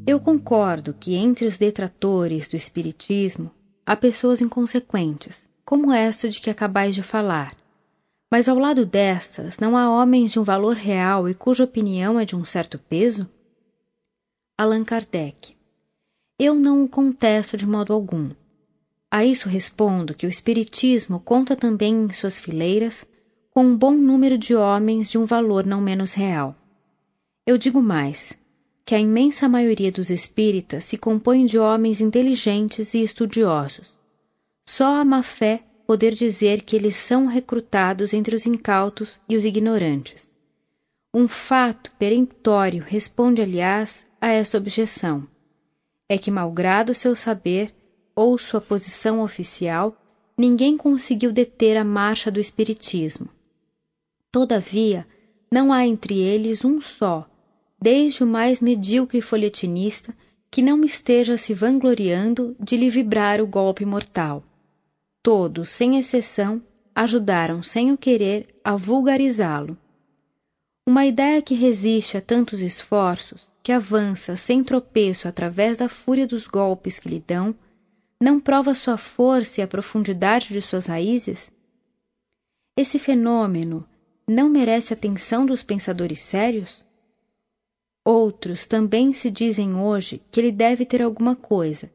Eu 0.06 0.20
concordo 0.20 0.94
que 0.94 1.16
entre 1.16 1.46
os 1.46 1.58
detratores 1.58 2.48
do 2.48 2.56
Espiritismo 2.56 3.52
há 3.86 3.96
pessoas 3.96 4.42
inconsequentes, 4.42 5.48
como 5.64 5.92
esta 5.92 6.28
de 6.28 6.42
que 6.42 6.50
acabais 6.50 6.96
de 6.96 7.04
falar. 7.04 7.61
Mas 8.32 8.48
ao 8.48 8.58
lado 8.58 8.86
destas 8.86 9.60
não 9.60 9.76
há 9.76 9.90
homens 9.90 10.32
de 10.32 10.40
um 10.40 10.44
valor 10.44 10.78
real 10.78 11.28
e 11.28 11.34
cuja 11.34 11.66
opinião 11.66 12.18
é 12.18 12.24
de 12.24 12.34
um 12.34 12.46
certo 12.46 12.80
peso? 12.80 13.30
Allan 14.58 14.86
Kardec. 14.86 15.54
Eu 16.40 16.56
não 16.56 16.86
o 16.86 16.88
contesto 16.88 17.58
de 17.58 17.68
modo 17.68 17.92
algum. 17.92 18.30
A 19.12 19.26
isso 19.26 19.50
respondo 19.50 20.14
que 20.16 20.26
o 20.26 20.30
Espiritismo 20.30 21.20
conta 21.20 21.58
também 21.58 22.06
em 22.06 22.14
suas 22.14 22.40
fileiras 22.40 23.06
com 23.50 23.66
um 23.66 23.76
bom 23.76 23.92
número 23.92 24.38
de 24.38 24.56
homens 24.56 25.10
de 25.10 25.18
um 25.18 25.26
valor 25.26 25.66
não 25.66 25.82
menos 25.82 26.14
real. 26.14 26.56
Eu 27.46 27.58
digo 27.58 27.82
mais 27.82 28.40
que 28.86 28.96
a 28.96 29.00
imensa 29.00 29.50
maioria 29.50 29.92
dos 29.92 30.10
espíritas 30.10 30.86
se 30.86 30.98
compõe 30.98 31.46
de 31.46 31.60
homens 31.60 32.00
inteligentes 32.00 32.94
e 32.94 33.04
estudiosos. 33.04 33.94
Só 34.66 35.02
a 35.02 35.04
má 35.04 35.22
fé 35.22 35.66
poder 35.92 36.14
dizer 36.14 36.62
que 36.62 36.74
eles 36.74 36.96
são 36.96 37.26
recrutados 37.26 38.14
entre 38.14 38.34
os 38.34 38.46
incautos 38.46 39.20
e 39.28 39.36
os 39.36 39.44
ignorantes. 39.44 40.34
Um 41.14 41.28
fato 41.28 41.92
peremptório 42.00 42.82
responde, 42.82 43.42
aliás, 43.42 44.08
a 44.22 44.30
essa 44.30 44.58
objeção. 44.58 45.28
É 46.08 46.18
que, 46.18 46.32
malgrado 46.32 46.96
seu 46.96 47.14
saber 47.14 47.76
ou 48.16 48.38
sua 48.38 48.62
posição 48.62 49.20
oficial, 49.20 50.02
ninguém 50.38 50.78
conseguiu 50.78 51.30
deter 51.30 51.76
a 51.76 51.84
marcha 51.84 52.32
do 52.32 52.40
Espiritismo. 52.40 53.28
Todavia, 54.32 55.06
não 55.52 55.74
há 55.74 55.86
entre 55.86 56.18
eles 56.18 56.64
um 56.64 56.82
só 56.82 57.30
desde 57.82 58.24
o 58.24 58.28
mais 58.28 58.62
medíocre 58.62 59.20
folhetinista 59.20 60.16
que 60.50 60.62
não 60.62 60.86
esteja 60.86 61.36
se 61.36 61.54
vangloriando 61.54 62.56
de 62.58 62.78
lhe 62.78 62.90
vibrar 62.90 63.42
o 63.42 63.46
golpe 63.46 63.84
mortal. 63.84 64.42
Todos, 65.24 65.70
sem 65.70 65.98
exceção, 65.98 66.62
ajudaram 66.96 67.62
sem 67.62 67.92
o 67.92 67.98
querer 67.98 68.48
a 68.64 68.76
vulgarizá-lo. 68.76 69.78
Uma 70.88 71.06
ideia 71.06 71.42
que 71.42 71.54
resiste 71.54 72.18
a 72.18 72.22
tantos 72.22 72.60
esforços, 72.60 73.48
que 73.62 73.72
avança 73.72 74.36
sem 74.36 74.64
tropeço 74.64 75.28
através 75.28 75.78
da 75.78 75.88
fúria 75.88 76.26
dos 76.26 76.48
golpes 76.48 76.98
que 76.98 77.08
lhe 77.08 77.20
dão, 77.20 77.56
não 78.20 78.40
prova 78.40 78.74
sua 78.74 78.98
força 78.98 79.62
e 79.62 79.64
a 79.64 79.68
profundidade 79.68 80.48
de 80.48 80.60
suas 80.60 80.88
raízes? 80.88 81.52
Esse 82.76 82.98
fenômeno 82.98 83.88
não 84.28 84.50
merece 84.50 84.92
atenção 84.94 85.46
dos 85.46 85.62
pensadores 85.62 86.20
sérios? 86.20 86.84
Outros 88.04 88.66
também 88.66 89.14
se 89.14 89.30
dizem 89.30 89.76
hoje 89.76 90.20
que 90.32 90.40
ele 90.40 90.52
deve 90.52 90.84
ter 90.84 91.04
alguma 91.04 91.36
coisa, 91.36 91.92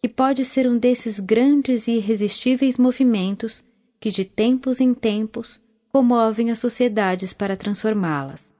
que 0.00 0.08
pode 0.08 0.44
ser 0.44 0.68
um 0.68 0.78
desses 0.78 1.18
grandes 1.18 1.88
e 1.88 1.92
irresistíveis 1.92 2.78
movimentos 2.78 3.62
que 4.00 4.10
de 4.10 4.24
tempos 4.24 4.80
em 4.80 4.94
tempos 4.94 5.58
comovem 5.88 6.50
as 6.50 6.58
sociedades 6.58 7.32
para 7.32 7.56
transformá-las. 7.56 8.54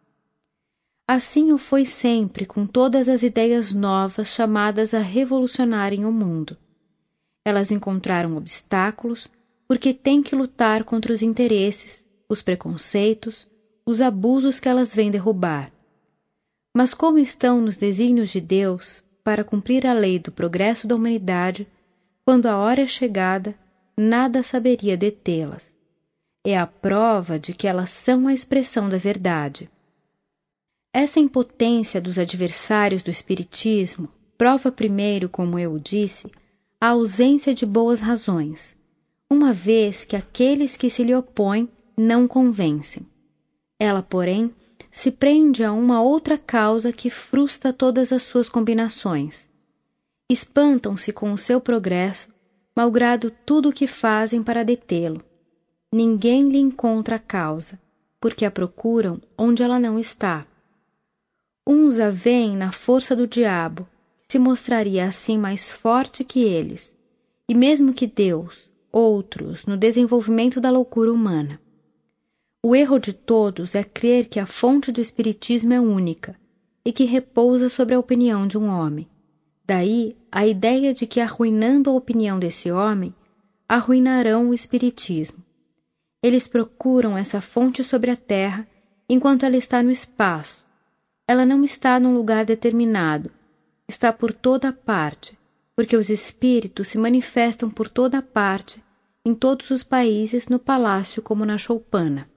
Assim 1.07 1.53
o 1.53 1.59
foi 1.59 1.84
sempre 1.84 2.45
com 2.45 2.66
todas 2.66 3.09
as 3.09 3.22
ideias 3.22 3.72
novas 3.72 4.28
chamadas 4.28 4.93
a 4.93 5.01
revolucionarem 5.01 6.05
o 6.05 6.12
mundo. 6.12 6.57
Elas 7.45 7.70
encontraram 7.70 8.36
obstáculos 8.36 9.28
porque 9.66 9.95
têm 9.95 10.22
que 10.22 10.34
lutar 10.34 10.84
contra 10.84 11.12
os 11.12 11.22
interesses, 11.22 12.05
os 12.28 12.43
preconceitos, 12.43 13.47
os 13.86 14.01
abusos 14.01 14.61
que 14.61 14.68
elas 14.68 14.95
vêm 14.95 15.11
derrubar 15.11 15.72
mas 16.78 16.95
como 16.95 17.18
estão 17.18 17.61
nos 17.61 17.76
desígnios 17.76 18.30
de 18.30 18.41
Deus 18.41 19.03
para 19.29 19.45
cumprir 19.45 19.87
a 19.87 19.93
lei 19.93 20.18
do 20.18 20.33
progresso 20.33 20.87
da 20.87 20.97
humanidade, 20.97 21.68
quando 22.24 22.47
a 22.47 22.57
hora 22.57 22.81
é 22.81 22.87
chegada, 22.87 23.55
nada 23.95 24.43
saberia 24.43 24.97
detê-las. 24.97 25.76
É 26.43 26.57
a 26.57 26.66
prova 26.66 27.39
de 27.39 27.53
que 27.53 27.68
elas 27.68 27.91
são 27.91 28.26
a 28.26 28.33
expressão 28.33 28.89
da 28.89 28.97
verdade. 28.97 29.70
Essa 30.95 31.20
impotência 31.20 32.01
dos 32.01 32.18
adversários 32.18 33.03
do 33.03 33.11
Espiritismo 33.11 34.09
prova 34.39 34.72
primeiro, 34.72 35.29
como 35.29 35.59
eu 35.59 35.79
disse, 35.79 36.33
a 36.81 36.89
ausência 36.89 37.55
de 37.55 37.66
boas 37.66 38.01
razões, 38.01 38.74
uma 39.29 39.53
vez 39.53 40.07
que 40.07 40.16
aqueles 40.16 40.74
que 40.74 40.89
se 40.89 41.05
lhe 41.05 41.14
opõem 41.14 41.68
não 41.95 42.26
convencem. 42.26 43.07
Ela, 43.79 44.03
porém, 44.03 44.55
se 44.91 45.11
prende 45.11 45.62
a 45.62 45.72
uma 45.72 46.03
outra 46.03 46.39
causa 46.39 46.93
que 46.93 47.11
frustra 47.11 47.72
todas 47.72 48.12
as 48.12 48.22
suas 48.22 48.49
combinações. 48.49 49.49
Espantam-se 50.30 51.12
com 51.12 51.32
o 51.32 51.39
seu 51.39 51.61
progresso, 51.61 52.28
malgrado 52.74 53.30
tudo 53.30 53.70
o 53.70 53.72
que 53.72 53.86
fazem 53.86 54.43
para 54.43 54.64
detê-lo. 54.64 55.22
Ninguém 55.93 56.49
lhe 56.51 56.59
encontra 56.59 57.16
a 57.16 57.18
causa, 57.18 57.80
porque 58.20 58.45
a 58.45 58.51
procuram 58.51 59.20
onde 59.36 59.62
ela 59.62 59.78
não 59.78 59.99
está. 59.99 60.47
Uns 61.66 61.99
a 61.99 62.11
veem 62.11 62.57
na 62.57 62.72
força 62.72 63.14
do 63.16 63.26
diabo, 63.26 63.89
que 64.26 64.32
se 64.32 64.39
mostraria 64.39 65.07
assim 65.07 65.39
mais 65.39 65.70
forte 65.70 66.24
que 66.24 66.41
eles, 66.41 66.95
e 67.49 67.55
mesmo 67.55 67.95
que 67.95 68.07
Deus, 68.07 68.68
outros 68.93 69.64
no 69.64 69.76
desenvolvimento 69.76 70.61
da 70.61 70.70
loucura 70.70 71.12
humana. 71.12 71.61
O 72.61 72.74
erro 72.74 72.98
de 72.98 73.12
todos 73.12 73.76
é 73.76 73.84
crer 73.84 74.28
que 74.28 74.40
a 74.40 74.44
fonte 74.44 74.90
do 74.90 75.00
Espiritismo 75.00 75.72
é 75.72 75.80
única 75.80 76.36
e 76.84 76.92
que 76.92 77.04
repousa 77.04 77.68
sobre 77.68 77.94
a 77.94 77.98
opinião 78.00 78.48
de 78.48 78.59
um 78.59 78.66
homem. 78.66 79.09
Daí 79.64 80.16
a 80.30 80.44
ideia 80.44 80.92
de 80.92 81.06
que, 81.06 81.20
arruinando 81.20 81.88
a 81.88 81.92
opinião 81.92 82.36
desse 82.36 82.68
homem, 82.72 83.14
arruinarão 83.68 84.48
o 84.48 84.54
Espiritismo. 84.54 85.44
Eles 86.20 86.48
procuram 86.48 87.16
essa 87.16 87.40
fonte 87.40 87.84
sobre 87.84 88.11
a 88.11 88.16
terra 88.16 88.66
enquanto 89.09 89.46
ela 89.46 89.56
está 89.56 89.80
no 89.80 89.92
espaço. 89.92 90.64
Ela 91.28 91.46
não 91.46 91.62
está 91.62 92.00
num 92.00 92.12
lugar 92.12 92.44
determinado, 92.44 93.30
está 93.86 94.12
por 94.12 94.32
toda 94.32 94.72
parte, 94.72 95.38
porque 95.76 95.96
os 95.96 96.11
espíritos 96.11 96.88
se 96.88 96.98
manifestam 96.98 97.70
por 97.70 97.88
toda 97.88 98.20
parte, 98.20 98.82
em 99.24 99.32
todos 99.32 99.70
os 99.70 99.84
países, 99.84 100.48
no 100.48 100.59
palácio 100.59 101.22
como 101.22 101.46
na 101.46 101.56
choupana. 101.56 102.28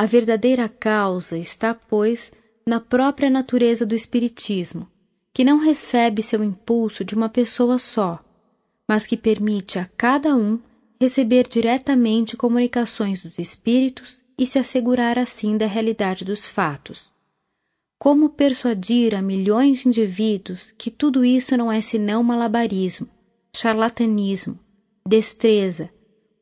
A 0.00 0.06
verdadeira 0.06 0.68
causa 0.68 1.36
está, 1.36 1.74
pois, 1.74 2.30
na 2.64 2.78
própria 2.78 3.28
natureza 3.28 3.84
do 3.84 3.96
Espiritismo, 3.96 4.88
que 5.34 5.42
não 5.42 5.58
recebe 5.58 6.22
seu 6.22 6.44
impulso 6.44 7.04
de 7.04 7.16
uma 7.16 7.28
pessoa 7.28 7.80
só, 7.80 8.20
mas 8.88 9.04
que 9.04 9.16
permite 9.16 9.76
a 9.76 9.86
cada 9.96 10.36
um 10.36 10.60
receber 11.00 11.48
diretamente 11.48 12.36
comunicações 12.36 13.20
dos 13.24 13.40
espíritos 13.40 14.22
e 14.38 14.46
se 14.46 14.56
assegurar 14.60 15.18
assim 15.18 15.56
da 15.56 15.66
realidade 15.66 16.24
dos 16.24 16.48
fatos. 16.48 17.10
Como 17.98 18.30
persuadir 18.30 19.16
a 19.16 19.20
milhões 19.20 19.80
de 19.80 19.88
indivíduos 19.88 20.72
que 20.78 20.92
tudo 20.92 21.24
isso 21.24 21.56
não 21.56 21.72
é 21.72 21.80
senão 21.80 22.22
malabarismo, 22.22 23.08
charlatanismo, 23.52 24.60
destreza, 25.04 25.90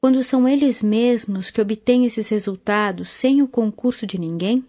quando 0.06 0.22
são 0.22 0.46
eles 0.46 0.82
mesmos 0.82 1.50
que 1.50 1.60
obtêm 1.60 2.06
esses 2.06 2.28
resultados 2.28 3.10
sem 3.10 3.42
o 3.42 3.48
concurso 3.48 4.06
de 4.06 4.20
ninguém? 4.20 4.64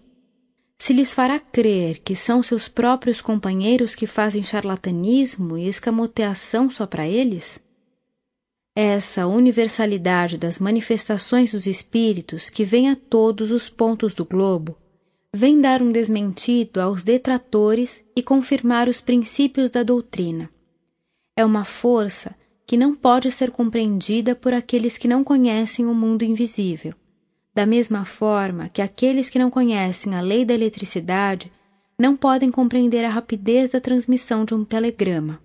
Se 0.79 0.93
lhes 0.93 1.13
fará 1.13 1.39
crer 1.39 1.99
que 1.99 2.15
são 2.15 2.41
seus 2.41 2.67
próprios 2.67 3.21
companheiros 3.21 3.93
que 3.93 4.07
fazem 4.07 4.41
charlatanismo 4.41 5.55
e 5.55 5.67
escamoteação 5.67 6.71
só 6.71 6.87
para 6.87 7.07
eles? 7.07 7.59
Essa 8.75 9.27
universalidade 9.27 10.39
das 10.39 10.57
manifestações 10.57 11.51
dos 11.51 11.67
espíritos 11.67 12.49
que 12.49 12.63
vem 12.63 12.89
a 12.89 12.95
todos 12.95 13.51
os 13.51 13.69
pontos 13.69 14.15
do 14.15 14.25
globo 14.25 14.75
vem 15.31 15.61
dar 15.61 15.83
um 15.83 15.91
desmentido 15.91 16.81
aos 16.81 17.03
detratores 17.03 18.03
e 18.15 18.23
confirmar 18.23 18.89
os 18.89 18.99
princípios 18.99 19.69
da 19.69 19.83
doutrina. 19.83 20.49
É 21.35 21.45
uma 21.45 21.63
força 21.63 22.35
que 22.67 22.75
não 22.75 22.93
pode 22.93 23.31
ser 23.31 23.49
compreendida 23.49 24.35
por 24.35 24.53
aqueles 24.53 24.97
que 24.97 25.07
não 25.07 25.23
conhecem 25.23 25.85
o 25.85 25.93
mundo 25.93 26.23
invisível, 26.23 26.93
da 27.55 27.65
mesma 27.65 28.03
forma 28.03 28.67
que 28.67 28.81
aqueles 28.81 29.29
que 29.29 29.39
não 29.39 29.49
conhecem 29.49 30.13
a 30.13 30.19
lei 30.19 30.43
da 30.43 30.53
eletricidade 30.53 31.49
não 31.97 32.15
podem 32.15 32.51
compreender 32.51 33.05
a 33.05 33.09
rapidez 33.09 33.71
da 33.71 33.79
transmissão 33.79 34.43
de 34.43 34.53
um 34.53 34.65
telegrama. 34.65 35.41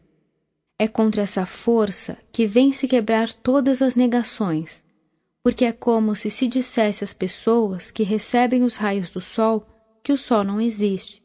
É 0.77 0.89
contra 0.89 1.23
essa 1.23 1.47
força 1.47 2.19
que 2.33 2.45
vem 2.45 2.73
se 2.73 2.89
quebrar 2.89 3.33
todas 3.33 3.81
as 3.81 3.95
negações, 3.95 4.85
porque 5.45 5.65
é 5.65 5.73
como 5.73 6.17
se 6.17 6.29
se 6.29 6.49
dissesse 6.49 7.05
às 7.05 7.15
pessoas 7.15 7.93
que 7.93 8.03
recebem 8.03 8.65
os 8.65 8.75
raios 8.75 9.11
do 9.11 9.21
sol 9.21 9.65
que 10.03 10.13
o 10.13 10.17
sol 10.17 10.43
não 10.43 10.61
existe. 10.61 11.23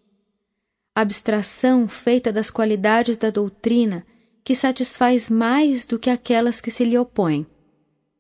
A 0.95 1.01
abstração 1.01 1.87
feita 1.87 2.31
das 2.31 2.51
qualidades 2.51 3.17
da 3.17 3.31
doutrina 3.31 4.05
que 4.47 4.55
satisfaz 4.55 5.27
mais 5.27 5.83
do 5.83 5.99
que 5.99 6.09
aquelas 6.09 6.61
que 6.61 6.71
se 6.71 6.85
lhe 6.85 6.97
opõem. 6.97 7.45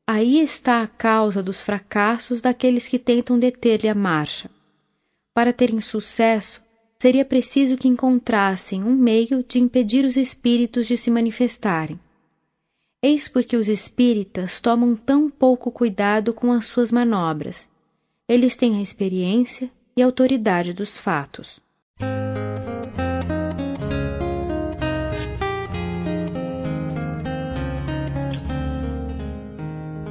Aí 0.05 0.41
está 0.41 0.83
a 0.83 0.87
causa 0.87 1.41
dos 1.41 1.61
fracassos 1.61 2.41
daqueles 2.41 2.85
que 2.85 2.99
tentam 2.99 3.39
deter-lhe 3.39 3.87
a 3.87 3.95
marcha. 3.95 4.51
Para 5.33 5.53
terem 5.53 5.79
sucesso, 5.79 6.61
seria 6.99 7.23
preciso 7.23 7.77
que 7.77 7.87
encontrassem 7.87 8.83
um 8.83 8.93
meio 8.93 9.41
de 9.41 9.57
impedir 9.57 10.03
os 10.03 10.17
espíritos 10.17 10.85
de 10.85 10.97
se 10.97 11.09
manifestarem. 11.09 11.97
Eis 13.01 13.29
porque 13.29 13.55
os 13.55 13.69
espíritas 13.69 14.59
tomam 14.59 14.97
tão 14.97 15.29
pouco 15.29 15.71
cuidado 15.71 16.33
com 16.33 16.51
as 16.51 16.65
suas 16.65 16.91
manobras. 16.91 17.69
Eles 18.27 18.53
têm 18.53 18.79
a 18.79 18.81
experiência 18.81 19.71
e 19.95 20.03
a 20.03 20.05
autoridade 20.05 20.73
dos 20.73 20.97
fatos. 20.97 21.61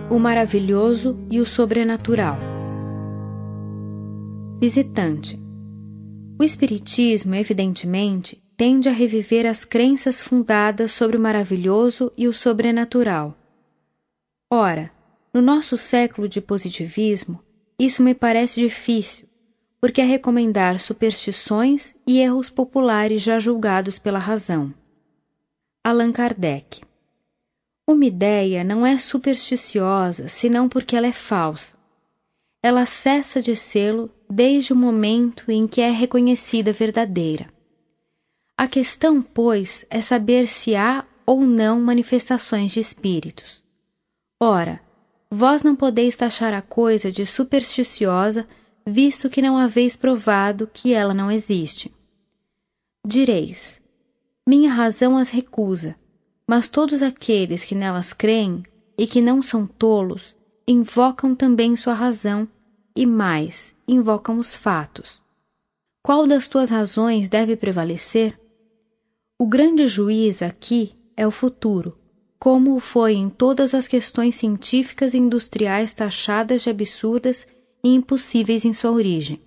O 0.08 0.18
maravilhoso 0.18 1.16
e 1.30 1.40
o 1.40 1.46
sobrenatural. 1.46 2.38
Visitante 4.60 5.36
o 6.38 6.44
Espiritismo, 6.44 7.34
evidentemente, 7.34 8.38
tende 8.58 8.90
a 8.90 8.92
reviver 8.92 9.46
as 9.46 9.64
crenças 9.64 10.20
fundadas 10.20 10.92
sobre 10.92 11.16
o 11.16 11.20
maravilhoso 11.20 12.12
e 12.16 12.28
o 12.28 12.32
sobrenatural. 12.32 13.34
Ora, 14.52 14.90
no 15.32 15.40
nosso 15.40 15.78
século 15.78 16.28
de 16.28 16.42
positivismo, 16.42 17.42
isso 17.78 18.02
me 18.02 18.14
parece 18.14 18.60
difícil, 18.60 19.26
porque 19.80 20.02
é 20.02 20.04
recomendar 20.04 20.78
superstições 20.78 21.94
e 22.06 22.20
erros 22.20 22.50
populares 22.50 23.22
já 23.22 23.40
julgados 23.40 23.98
pela 23.98 24.18
razão. 24.18 24.74
Allan 25.82 26.12
Kardec. 26.12 26.82
Uma 27.86 28.04
ideia 28.04 28.64
não 28.64 28.84
é 28.84 28.98
supersticiosa 28.98 30.28
senão 30.28 30.68
porque 30.68 30.96
ela 30.96 31.06
é 31.06 31.12
falsa 31.12 31.76
ela 32.66 32.84
cessa 32.84 33.40
de 33.40 33.54
sê-lo 33.54 34.10
desde 34.28 34.72
o 34.72 34.76
momento 34.76 35.52
em 35.52 35.68
que 35.68 35.80
é 35.80 35.88
reconhecida 35.88 36.72
verdadeira. 36.72 37.46
A 38.56 38.66
questão, 38.66 39.22
pois, 39.22 39.84
é 39.88 40.00
saber 40.00 40.48
se 40.48 40.74
há 40.74 41.04
ou 41.24 41.42
não 41.42 41.78
manifestações 41.78 42.72
de 42.72 42.80
espíritos. 42.80 43.62
Ora, 44.40 44.82
vós 45.30 45.62
não 45.62 45.76
podeis 45.76 46.16
taxar 46.16 46.52
a 46.52 46.60
coisa 46.60 47.12
de 47.12 47.24
supersticiosa, 47.24 48.44
visto 48.84 49.30
que 49.30 49.40
não 49.40 49.56
haveis 49.56 49.94
provado 49.94 50.66
que 50.66 50.92
ela 50.92 51.14
não 51.14 51.30
existe. 51.30 51.88
Direis: 53.06 53.80
Minha 54.44 54.72
razão 54.72 55.16
as 55.16 55.30
recusa, 55.30 55.96
mas 56.48 56.68
todos 56.68 57.02
aqueles 57.02 57.64
que 57.64 57.74
nelas 57.74 58.12
creem 58.12 58.62
e 58.98 59.06
que 59.06 59.20
não 59.20 59.42
são 59.42 59.66
tolos 59.66 60.34
invocam 60.66 61.34
também 61.34 61.76
sua 61.76 61.94
razão 61.94 62.48
e 62.96 63.04
mais, 63.04 63.74
invocam 63.86 64.38
os 64.38 64.54
fatos. 64.54 65.20
Qual 66.02 66.26
das 66.26 66.48
tuas 66.48 66.70
razões 66.70 67.28
deve 67.28 67.56
prevalecer? 67.56 68.38
O 69.38 69.46
grande 69.46 69.86
juiz 69.86 70.40
aqui 70.40 70.92
é 71.16 71.26
o 71.26 71.30
futuro, 71.30 71.98
como 72.38 72.74
o 72.74 72.80
foi 72.80 73.14
em 73.14 73.28
todas 73.28 73.74
as 73.74 73.86
questões 73.86 74.34
científicas 74.36 75.14
e 75.14 75.18
industriais 75.18 75.92
taxadas 75.92 76.62
de 76.62 76.70
absurdas 76.70 77.46
e 77.84 77.88
impossíveis 77.94 78.64
em 78.64 78.72
sua 78.72 78.92
origem. 78.92 79.38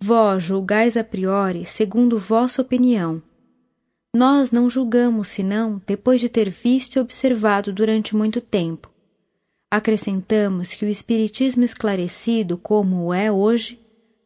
Vós 0.00 0.42
julgais 0.42 0.96
a 0.96 1.04
priori 1.04 1.64
segundo 1.64 2.18
vossa 2.18 2.60
opinião. 2.60 3.22
Nós 4.14 4.52
não 4.52 4.68
julgamos 4.68 5.28
senão 5.28 5.80
depois 5.86 6.20
de 6.20 6.28
ter 6.28 6.50
visto 6.50 6.96
e 6.96 7.00
observado 7.00 7.72
durante 7.72 8.14
muito 8.14 8.42
tempo. 8.42 8.90
Acrescentamos 9.70 10.74
que 10.74 10.84
o 10.84 10.88
Espiritismo 10.88 11.64
esclarecido, 11.64 12.58
como 12.58 13.06
o 13.06 13.14
é 13.14 13.32
hoje, 13.32 13.80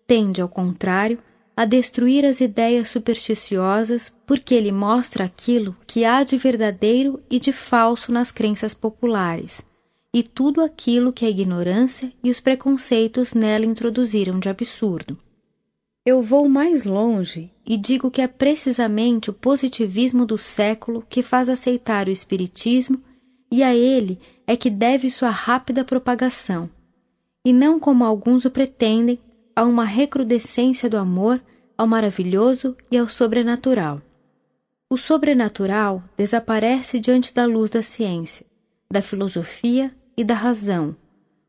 tende, 0.05 0.41
ao 0.41 0.49
contrário, 0.49 1.20
a 1.57 1.64
destruir 1.64 2.24
as 2.24 2.41
ideias 2.41 2.89
supersticiosas 2.89 4.12
porque 4.26 4.57
ele 4.57 4.72
mostra 4.72 5.24
aquilo 5.24 5.76
que 5.87 6.05
há 6.05 6.24
de 6.24 6.37
verdadeiro 6.37 7.22
e 7.30 7.39
de 7.39 7.53
falso 7.53 8.11
nas 8.11 8.32
crenças 8.32 8.74
populares, 8.74 9.64
e 10.12 10.22
tudo 10.22 10.62
aquilo 10.62 11.12
que 11.12 11.24
a 11.24 11.30
ignorância 11.30 12.12
e 12.24 12.28
os 12.28 12.41
preconceitos 12.41 13.34
nela 13.34 13.64
introduziram 13.64 14.41
de 14.41 14.49
absurdo. 14.49 15.16
Eu 16.07 16.23
vou 16.23 16.49
mais 16.49 16.85
longe 16.85 17.51
e 17.67 17.77
digo 17.77 18.13
que 18.13 18.23
é 18.23 18.29
precisamente 18.29 19.29
o 19.29 19.33
positivismo 19.33 20.25
do 20.25 20.39
século 20.39 21.05
que 21.09 21.21
faz 21.21 21.49
aceitar 21.49 22.07
o 22.07 22.13
Espiritismo 22.13 23.03
e 23.51 23.61
a 23.61 23.75
ele 23.75 24.21
é 24.47 24.57
que 24.57 24.71
deve 24.71 25.11
sua 25.11 25.31
rápida 25.31 25.85
propagação, 25.85 26.71
e 27.45 27.53
não 27.53 27.81
como 27.81 28.05
alguns 28.05 28.45
o 28.45 28.51
pretendem, 28.53 29.19
a 29.57 29.65
uma 29.65 29.85
recrudescência 29.85 30.89
do 30.89 30.97
amor 30.97 31.43
ao 31.77 31.89
maravilhoso 31.89 32.77
e 32.89 32.97
ao 32.97 33.09
sobrenatural. 33.09 34.01
O 34.89 34.97
sobrenatural 34.97 36.05
desaparece 36.17 37.01
diante 37.01 37.35
da 37.35 37.45
luz 37.47 37.69
da 37.69 37.83
ciência, 37.83 38.47
da 38.89 39.03
filosofia 39.03 39.93
e 40.17 40.23
da 40.23 40.35
razão, 40.35 40.95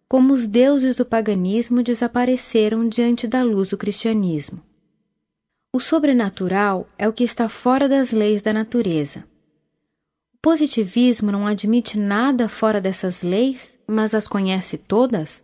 como 0.09 0.33
os 0.33 0.47
deuses 0.47 0.95
do 0.95 1.05
paganismo 1.05 1.83
desapareceram 1.83 2.87
diante 2.87 3.27
da 3.27 3.43
luz 3.43 3.69
do 3.69 3.77
cristianismo. 3.77 4.63
O 5.73 5.79
sobrenatural 5.79 6.87
é 6.97 7.07
o 7.07 7.13
que 7.13 7.23
está 7.23 7.49
fora 7.49 7.89
das 7.89 8.11
leis 8.11 8.41
da 8.41 8.53
natureza. 8.53 9.27
O 10.33 10.37
positivismo 10.41 11.31
não 11.31 11.45
admite 11.45 11.97
nada 11.97 12.47
fora 12.47 12.79
dessas 12.79 13.21
leis, 13.21 13.77
mas 13.85 14.13
as 14.13 14.27
conhece 14.27 14.77
todas? 14.77 15.43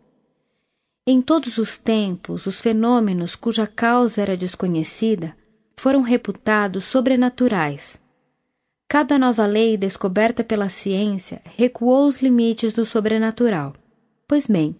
Em 1.06 1.22
todos 1.22 1.58
os 1.58 1.78
tempos, 1.78 2.46
os 2.46 2.62
fenômenos 2.62 3.36
cuja 3.36 3.68
causa 3.68 4.22
era 4.22 4.38
desconhecida 4.38 5.36
foram 5.78 6.02
reputados 6.02 6.86
sobrenaturais. 6.86 8.02
Cada 8.88 9.20
nova 9.20 9.46
lei 9.46 9.76
descoberta 9.76 10.44
pela 10.44 10.70
ciência 10.70 11.42
recuou 11.44 12.08
os 12.08 12.22
limites 12.22 12.72
do 12.74 12.86
sobrenatural. 12.86 13.74
Pois 14.28 14.48
bem, 14.48 14.76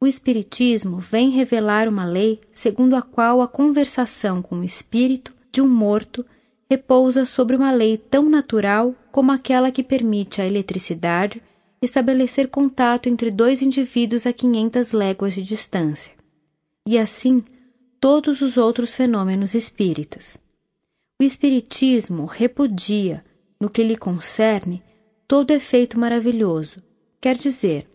o 0.00 0.06
Espiritismo 0.06 0.98
vem 0.98 1.30
revelar 1.30 1.88
uma 1.88 2.04
lei 2.04 2.40
segundo 2.50 2.96
a 2.96 3.02
qual 3.02 3.42
a 3.42 3.48
conversação 3.48 4.40
com 4.40 4.60
o 4.60 4.64
espírito 4.64 5.34
de 5.52 5.60
um 5.60 5.68
morto 5.68 6.24
repousa 6.70 7.24
sobre 7.24 7.56
uma 7.56 7.70
lei 7.70 7.98
tão 7.98 8.30
natural 8.30 8.94
como 9.10 9.32
aquela 9.32 9.70
que 9.70 9.82
permite 9.82 10.40
à 10.40 10.46
eletricidade 10.46 11.42
estabelecer 11.82 12.48
contato 12.48 13.08
entre 13.08 13.30
dois 13.30 13.62
indivíduos 13.62 14.26
a 14.26 14.32
500 14.32 14.92
léguas 14.92 15.34
de 15.34 15.42
distância. 15.42 16.14
E 16.86 16.98
assim, 16.98 17.42
todos 18.00 18.40
os 18.40 18.56
outros 18.56 18.94
fenômenos 18.94 19.54
espíritas. 19.54 20.38
O 21.20 21.22
Espiritismo 21.22 22.24
repudia, 22.24 23.24
no 23.60 23.68
que 23.68 23.82
lhe 23.82 23.96
concerne, 23.96 24.82
todo 25.28 25.50
efeito 25.50 25.98
maravilhoso, 25.98 26.82
quer 27.20 27.36
dizer, 27.36 27.86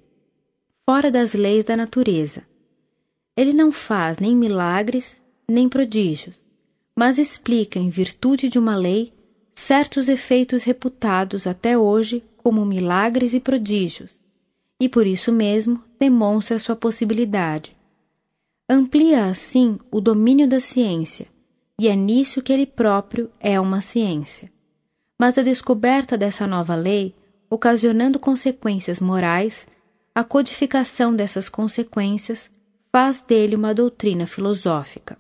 fora 0.86 1.11
das 1.11 1.33
leis 1.33 1.65
da 1.65 1.75
natureza. 1.75 2.43
Ele 3.36 3.53
não 3.53 3.71
faz 3.71 4.19
nem 4.19 4.36
milagres, 4.36 5.19
nem 5.47 5.67
prodígios, 5.67 6.36
mas 6.95 7.17
explica, 7.17 7.79
em 7.79 7.89
virtude 7.89 8.49
de 8.49 8.59
uma 8.59 8.75
lei, 8.75 9.11
certos 9.53 10.07
efeitos 10.07 10.63
reputados 10.63 11.47
até 11.47 11.77
hoje 11.77 12.23
como 12.38 12.65
milagres 12.65 13.33
e 13.33 13.39
prodígios, 13.39 14.19
e 14.79 14.88
por 14.88 15.07
isso 15.07 15.31
mesmo 15.31 15.81
demonstra 15.99 16.59
sua 16.59 16.75
possibilidade 16.75 17.75
amplia 18.67 19.25
assim 19.25 19.77
o 19.91 20.01
domínio 20.01 20.47
da 20.47 20.59
ciência, 20.59 21.27
e 21.79 21.88
é 21.88 21.95
nisso 21.95 22.41
que 22.41 22.51
ele 22.51 22.65
próprio 22.65 23.29
é 23.39 23.59
uma 23.59 23.79
ciência. 23.79 24.51
Mas 25.19 25.38
a 25.38 25.43
descoberta 25.43 26.17
dessa 26.17 26.47
nova 26.47 26.73
lei, 26.75 27.13
ocasionando 27.47 28.17
consequências 28.17 28.99
morais, 28.99 29.67
a 30.16 30.24
codificação 30.24 31.13
dessas 31.13 31.49
consequências 31.49 32.49
faz 32.89 33.22
dele 33.22 33.53
uma 33.53 33.74
doutrina 33.74 34.26
filosófica. 34.26 35.18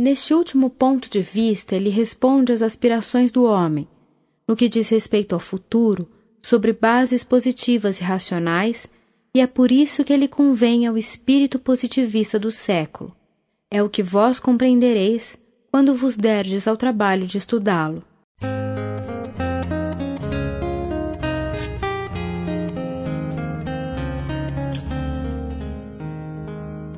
Neste 0.00 0.32
último 0.32 0.70
ponto 0.70 1.10
de 1.10 1.20
vista, 1.20 1.74
ele 1.74 1.90
responde 1.90 2.52
às 2.52 2.62
aspirações 2.62 3.32
do 3.32 3.42
homem, 3.42 3.88
no 4.46 4.54
que 4.54 4.68
diz 4.68 4.88
respeito 4.88 5.34
ao 5.34 5.40
futuro, 5.40 6.08
sobre 6.40 6.72
bases 6.72 7.24
positivas 7.24 8.00
e 8.00 8.04
racionais 8.04 8.88
e 9.34 9.40
é 9.40 9.46
por 9.46 9.72
isso 9.72 10.04
que 10.04 10.12
ele 10.12 10.28
convém 10.28 10.86
ao 10.86 10.96
espírito 10.96 11.58
positivista 11.58 12.38
do 12.38 12.52
século. 12.52 13.16
É 13.70 13.82
o 13.82 13.88
que 13.88 14.02
vós 14.02 14.38
compreendereis 14.38 15.36
quando 15.70 15.94
vos 15.94 16.16
derdes 16.16 16.68
ao 16.68 16.76
trabalho 16.76 17.26
de 17.26 17.38
estudá-lo. 17.38 18.04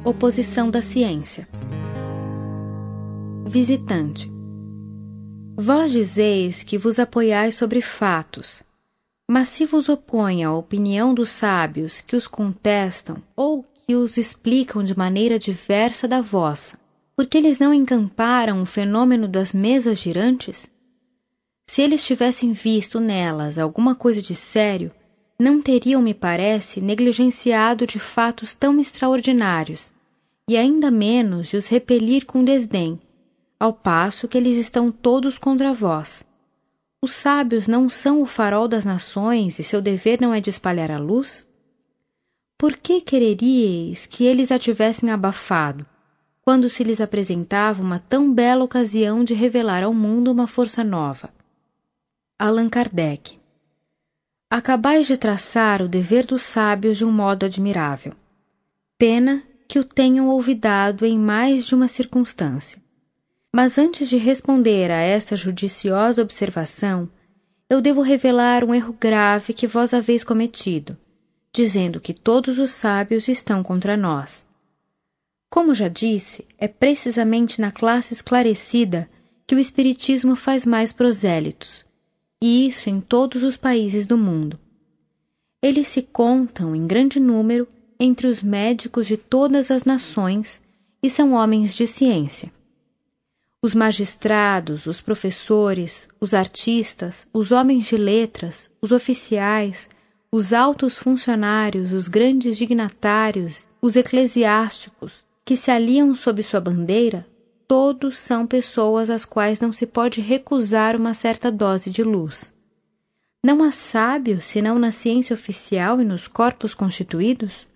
Oposição 0.07 0.70
da 0.70 0.82
ciência. 0.82 1.48
Visitante. 3.46 4.30
Vós 5.57 5.90
dizeis 5.90 6.62
que 6.62 6.76
vos 6.76 6.98
apoiais 6.98 7.55
sobre 7.55 7.80
fatos, 7.80 8.62
mas 9.26 9.48
se 9.48 9.64
vos 9.64 9.88
opõe 9.88 10.44
à 10.44 10.52
opinião 10.52 11.14
dos 11.14 11.30
sábios 11.30 12.02
que 12.02 12.14
os 12.14 12.26
contestam 12.26 13.16
ou 13.34 13.64
que 13.86 13.94
os 13.94 14.18
explicam 14.18 14.84
de 14.84 14.94
maneira 14.94 15.38
diversa 15.38 16.07
da 16.07 16.20
vossa, 16.20 16.78
porque 17.16 17.38
eles 17.38 17.59
não 17.59 17.72
encamparam 17.72 18.61
o 18.61 18.66
fenômeno 18.66 19.26
das 19.26 19.55
mesas 19.55 19.98
girantes? 19.98 20.70
Se 21.66 21.80
eles 21.80 22.05
tivessem 22.05 22.52
visto 22.52 23.00
nelas 23.00 23.59
alguma 23.59 23.94
coisa 23.94 24.20
de 24.20 24.34
sério, 24.34 24.92
não 25.38 25.62
teriam, 25.62 26.02
me 26.02 26.12
parece, 26.12 26.78
negligenciado 26.78 27.86
de 27.86 27.98
fatos 27.98 28.55
tão 28.55 28.78
extraordinários, 28.78 29.93
e 30.49 30.57
ainda 30.57 30.90
menos 30.90 31.49
de 31.49 31.57
os 31.57 31.68
repelir 31.68 32.26
com 32.26 32.45
desdém, 32.45 33.01
ao 33.59 33.72
passo 33.72 34.28
que 34.28 34.36
eles 34.36 34.59
estão 34.59 34.92
todos 34.92 35.38
contra 35.38 35.72
vós. 35.72 36.24
Os 37.01 37.12
sábios 37.12 37.66
não 37.66 37.88
são 37.88 38.22
o 38.22 38.26
farol 38.26 38.68
das 38.68 38.84
nações 38.84 39.59
e 39.59 39.62
seu 39.62 39.80
dever 39.80 40.20
não 40.20 40.32
é 40.32 40.40
de 40.40 40.51
espalhar 40.51 40.90
a 40.90 40.99
luz? 40.99 41.47
Por 42.59 42.76
que 42.76 43.01
quereríeis 43.01 44.07
que 44.07 44.24
eles 44.24 44.51
a 44.53 44.59
tivessem 44.59 45.11
abafado, 45.11 45.86
quando 46.40 46.68
se 46.68 46.84
lhes 46.84 47.01
apresentava 47.01 47.82
uma 47.82 47.99
tão 47.99 48.32
bela 48.32 48.64
ocasião 48.64 49.24
de 49.24 49.34
revelar 49.34 49.82
ao 49.82 49.95
mundo 49.95 50.30
uma 50.30 50.47
força 50.47 50.84
nova? 50.84 51.30
Allan 52.38 52.68
Kardec 52.68 53.38
Acabais 54.51 55.07
de 55.07 55.16
traçar 55.16 55.82
o 55.82 55.88
dever 55.88 56.26
dos 56.26 56.42
sábios 56.42 56.97
de 56.97 57.05
um 57.05 57.11
modo 57.11 57.45
admirável. 57.45 58.12
Pena 58.97 59.42
que 59.66 59.78
o 59.78 59.84
tenham 59.84 60.28
olvidado 60.28 61.04
em 61.06 61.18
mais 61.18 61.64
de 61.64 61.74
uma 61.74 61.88
circunstância. 61.88 62.82
Mas 63.52 63.78
antes 63.78 64.08
de 64.08 64.16
responder 64.16 64.90
a 64.90 65.00
esta 65.00 65.36
judiciosa 65.36 66.20
observação, 66.20 67.08
eu 67.68 67.80
devo 67.80 68.02
revelar 68.02 68.64
um 68.64 68.74
erro 68.74 68.92
grave 68.92 69.52
que 69.52 69.66
vós 69.66 69.94
haveis 69.94 70.22
cometido, 70.22 70.96
dizendo 71.52 72.00
que 72.00 72.12
todos 72.12 72.58
os 72.58 72.70
sábios 72.70 73.28
estão 73.28 73.62
contra 73.62 73.96
nós. 73.96 74.46
Como 75.48 75.74
já 75.74 75.88
disse, 75.88 76.44
é 76.58 76.66
precisamente 76.66 77.60
na 77.60 77.70
classe 77.70 78.12
esclarecida 78.12 79.08
que 79.46 79.54
o 79.54 79.58
Espiritismo 79.58 80.34
faz 80.34 80.66
mais 80.66 80.92
prosélitos, 80.92 81.84
e 82.42 82.66
isso 82.66 82.90
em 82.90 83.00
todos 83.00 83.42
os 83.42 83.56
países 83.56 84.04
do 84.04 84.18
mundo. 84.18 84.58
Eles 85.62 85.88
se 85.88 86.02
contam 86.02 86.74
em 86.74 86.86
grande 86.86 87.20
número 87.20 87.68
entre 87.99 88.26
os 88.26 88.42
médicos 88.42 89.07
de 89.07 89.16
todas 89.16 89.70
as 89.70 89.84
nações 89.84 90.61
e 91.03 91.09
são 91.09 91.32
homens 91.32 91.74
de 91.74 91.86
ciência. 91.86 92.53
Os 93.62 93.74
magistrados, 93.74 94.86
os 94.86 95.01
professores, 95.01 96.09
os 96.20 96.34
artistas, 96.34 97.26
os 97.32 97.51
homens 97.51 97.86
de 97.86 97.97
letras, 97.97 98.70
os 98.80 98.92
oficiais, 98.92 99.88
os 100.30 100.53
altos 100.53 100.99
funcionários, 100.99 101.92
os 101.92 102.09
grandes 102.09 102.59
dignatários, 102.59 103.66
os 103.80 103.97
eclesiásticos, 103.97 105.24
que 105.45 105.57
se 105.57 105.70
aliam 105.70 106.14
sob 106.14 106.42
sua 106.42 106.61
bandeira, 106.61 107.26
todos 107.68 108.18
são 108.18 108.47
pessoas 108.47 109.11
às 109.11 109.24
quais 109.24 109.61
não 109.61 109.72
se 109.72 109.86
pode 109.86 110.20
recusar 110.20 110.97
uma 110.97 111.14
certa 111.14 111.51
dose 111.51 111.88
de 111.90 112.03
luz. 112.03 112.53
Não 113.45 113.62
há 113.62 113.70
sábio 113.70 114.40
senão 114.40 114.78
na 114.78 114.90
ciência 114.90 115.34
oficial 115.34 116.01
e 116.01 116.05
nos 116.05 116.26
corpos 116.26 116.72
constituídos? 116.72 117.66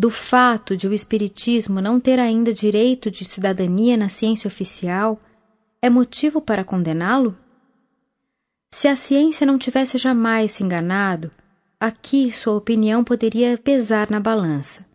Do 0.00 0.08
fato 0.08 0.78
de 0.78 0.88
o 0.88 0.94
Espiritismo 0.94 1.78
não 1.78 2.00
ter 2.00 2.18
ainda 2.18 2.54
direito 2.54 3.10
de 3.10 3.22
cidadania 3.22 3.98
na 3.98 4.08
ciência 4.08 4.48
oficial 4.48 5.20
é 5.82 5.90
motivo 5.90 6.40
para 6.40 6.64
condená-lo? 6.64 7.36
Se 8.70 8.88
a 8.88 8.96
ciência 8.96 9.46
não 9.46 9.58
tivesse 9.58 9.98
jamais 9.98 10.52
se 10.52 10.64
enganado, 10.64 11.30
aqui 11.78 12.32
sua 12.32 12.54
opinião 12.54 13.04
poderia 13.04 13.58
pesar 13.58 14.10
na 14.10 14.18
balança. 14.18 14.86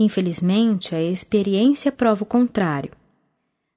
Infelizmente, 0.00 0.94
a 0.94 1.02
experiência 1.02 1.92
prova 1.92 2.22
o 2.22 2.26
contrário. 2.26 2.92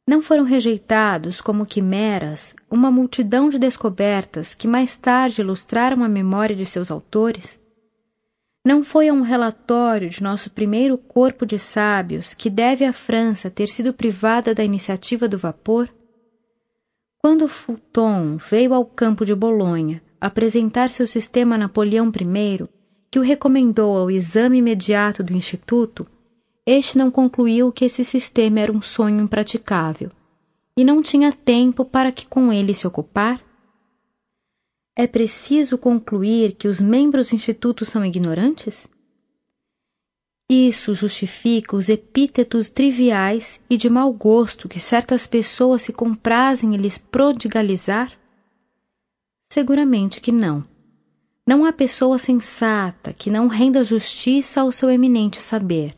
Não 0.07 0.21
foram 0.21 0.45
rejeitados 0.45 1.41
como 1.41 1.65
quimeras 1.65 2.55
uma 2.71 2.89
multidão 2.89 3.49
de 3.49 3.59
descobertas 3.59 4.55
que 4.55 4.65
mais 4.65 4.95
tarde 4.97 5.41
ilustraram 5.41 6.05
a 6.05 6.07
memória 6.07 6.55
de 6.55 6.65
seus 6.65 6.89
autores? 6.89 7.61
Não 8.65 8.81
foi 8.81 9.09
a 9.09 9.13
um 9.13 9.21
relatório 9.21 10.09
de 10.09 10.23
nosso 10.23 10.49
primeiro 10.49 10.97
corpo 10.97 11.45
de 11.45 11.59
sábios 11.59 12.33
que 12.33 12.49
deve 12.49 12.85
a 12.85 12.93
França 12.93 13.51
ter 13.51 13.67
sido 13.67 13.91
privada 13.91 14.53
da 14.53 14.63
iniciativa 14.63 15.27
do 15.27 15.37
vapor? 15.37 15.89
Quando 17.17 17.49
Fulton 17.49 18.37
veio 18.37 18.73
ao 18.73 18.85
campo 18.85 19.25
de 19.25 19.35
Bolonha 19.35 20.01
apresentar 20.19 20.91
seu 20.91 21.05
sistema 21.05 21.55
a 21.55 21.57
Napoleão 21.57 22.07
I, 22.07 22.65
que 23.11 23.19
o 23.19 23.21
recomendou 23.21 23.97
ao 23.97 24.09
exame 24.09 24.59
imediato 24.59 25.21
do 25.21 25.33
Instituto, 25.33 26.07
este 26.65 26.97
não 26.97 27.11
concluiu 27.11 27.69
que 27.69 27.83
esse 27.83 28.05
sistema 28.05 28.61
era 28.61 28.71
um 28.71 28.81
sonho 28.81 29.19
impraticável 29.19 30.09
e 30.77 30.85
não 30.85 31.01
tinha 31.01 31.33
tempo 31.33 31.83
para 31.83 32.13
que 32.13 32.25
com 32.25 32.51
ele 32.51 32.73
se 32.73 32.87
ocupar? 32.87 33.41
É 34.95 35.07
preciso 35.07 35.75
concluir 35.75 36.53
que 36.53 36.67
os 36.67 36.79
membros 36.79 37.29
do 37.29 37.35
Instituto 37.35 37.83
são 37.83 38.05
ignorantes? 38.05 38.87
Isso 40.47 40.93
justifica 40.93 41.75
os 41.75 41.89
epítetos 41.89 42.69
triviais 42.69 43.59
e 43.67 43.75
de 43.75 43.89
mau 43.89 44.13
gosto 44.13 44.69
que 44.69 44.79
certas 44.79 45.25
pessoas 45.25 45.81
se 45.81 45.91
comprazem 45.91 46.75
em 46.75 46.77
lhes 46.77 46.97
prodigalizar? 46.97 48.15
Seguramente 49.51 50.21
que 50.21 50.31
não. 50.31 50.63
Não 51.45 51.65
há 51.65 51.73
pessoa 51.73 52.19
sensata 52.19 53.11
que 53.13 53.31
não 53.31 53.47
renda 53.47 53.83
justiça 53.83 54.61
ao 54.61 54.71
seu 54.71 54.91
eminente 54.91 55.41
saber, 55.41 55.97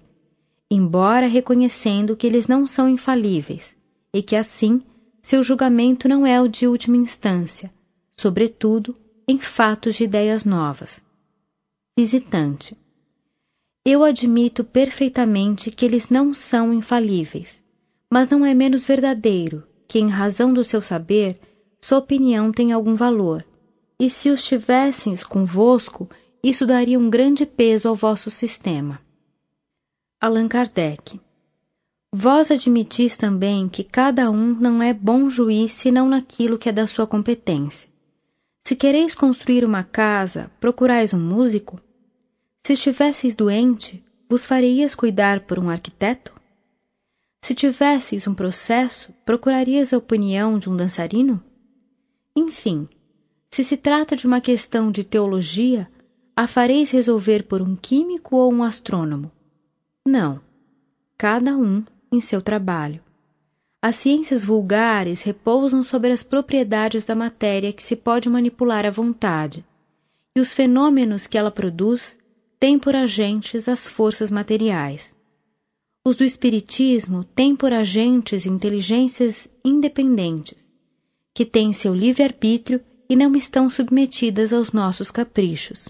embora 0.72 1.28
reconhecendo 1.28 2.16
que 2.16 2.26
eles 2.26 2.48
não 2.48 2.66
são 2.66 2.88
infalíveis 2.88 3.78
e 4.14 4.24
que 4.24 4.38
assim 4.38 4.82
seu 5.22 5.44
julgamento 5.44 6.08
não 6.08 6.26
é 6.26 6.42
o 6.42 6.48
de 6.48 6.66
última 6.66 6.96
instância, 6.96 7.74
sobretudo 8.18 8.96
em 9.28 9.40
fatos 9.40 9.96
de 9.96 10.04
ideias 10.04 10.46
novas. 10.46 11.04
Visitante. 11.98 12.78
Eu 13.86 14.04
admito 14.04 14.64
perfeitamente 14.64 15.70
que 15.70 15.86
eles 15.86 16.10
não 16.10 16.34
são 16.34 16.74
infalíveis, 16.74 17.64
mas 18.12 18.30
não 18.30 18.46
é 18.46 18.54
menos 18.54 18.86
verdadeiro 18.86 19.64
que, 19.88 20.00
em 20.00 20.10
razão 20.10 20.54
do 20.54 20.64
seu 20.64 20.82
saber, 20.82 21.38
sua 21.84 22.00
opinião 22.00 22.52
tem 22.52 22.72
algum 22.72 22.96
valor. 22.96 23.46
E 24.00 24.10
se 24.10 24.30
os 24.30 24.44
tivesseis 24.44 25.24
convosco, 25.24 26.10
isso 26.44 26.66
daria 26.66 27.00
um 27.00 27.10
grande 27.10 27.46
peso 27.46 27.88
ao 27.88 27.96
vosso 27.96 28.30
sistema. 28.30 29.00
Allan 30.20 30.48
Kardec. 30.48 31.20
Vós 32.12 32.50
admitis 32.50 33.18
também 33.18 33.70
que 33.70 33.84
cada 33.84 34.32
um 34.32 34.54
não 34.54 34.82
é 34.82 34.94
bom 34.94 35.30
juiz 35.30 35.74
senão 35.74 36.10
naquilo 36.10 36.58
que 36.58 36.70
é 36.70 36.72
da 36.72 36.88
sua 36.88 37.06
competência. 37.06 37.90
Se 38.68 38.76
quereis 38.76 39.14
construir 39.14 39.64
uma 39.64 39.84
casa, 39.84 40.52
procurais 40.60 41.14
um 41.14 41.20
músico? 41.20 41.80
Se 42.66 42.74
estivesseis 42.74 43.36
doente, 43.36 44.04
vos 44.28 44.44
farias 44.44 44.96
cuidar 44.96 45.40
por 45.42 45.60
um 45.60 45.70
arquiteto? 45.70 46.34
Se 47.44 47.54
tivesseis 47.54 48.26
um 48.26 48.34
processo, 48.34 49.14
procurarias 49.24 49.94
a 49.94 50.00
opinião 50.00 50.58
de 50.58 50.68
um 50.68 50.76
dançarino? 50.76 51.40
Enfim, 52.36 52.90
se 53.52 53.64
se 53.64 53.78
trata 53.78 54.16
de 54.16 54.26
uma 54.26 54.42
questão 54.42 54.90
de 54.90 55.04
teologia, 55.04 55.88
a 56.36 56.48
fareis 56.48 56.90
resolver 56.90 57.44
por 57.44 57.62
um 57.62 57.76
químico 57.76 58.36
ou 58.36 58.52
um 58.52 58.64
astrônomo? 58.64 59.32
Não. 60.04 60.42
Cada 61.20 61.56
um 61.56 61.84
em 62.12 62.20
seu 62.20 62.42
trabalho. 62.42 63.05
As 63.88 63.98
ciências 63.98 64.44
vulgares 64.44 65.22
repousam 65.22 65.84
sobre 65.84 66.12
as 66.12 66.24
propriedades 66.24 67.06
da 67.06 67.14
matéria 67.14 67.72
que 67.72 67.84
se 67.84 67.96
pode 67.96 68.28
manipular 68.28 68.84
à 68.84 68.90
vontade, 68.90 69.64
e 70.36 70.40
os 70.40 70.52
fenômenos 70.52 71.28
que 71.28 71.38
ela 71.38 71.52
produz 71.52 72.18
têm 72.60 72.80
por 72.80 72.96
agentes 72.96 73.70
as 73.70 73.88
forças 73.88 74.32
materiais. 74.32 75.16
Os 76.04 76.16
do 76.16 76.24
Espiritismo 76.24 77.24
têm 77.24 77.56
por 77.56 77.72
agentes 77.72 78.48
inteligências 78.48 79.48
independentes, 79.64 80.68
que 81.32 81.46
têm 81.46 81.72
seu 81.72 81.94
livre-arbítrio 81.94 82.82
e 83.08 83.16
não 83.16 83.36
estão 83.36 83.70
submetidas 83.70 84.52
aos 84.52 84.72
nossos 84.72 85.12
caprichos. 85.12 85.90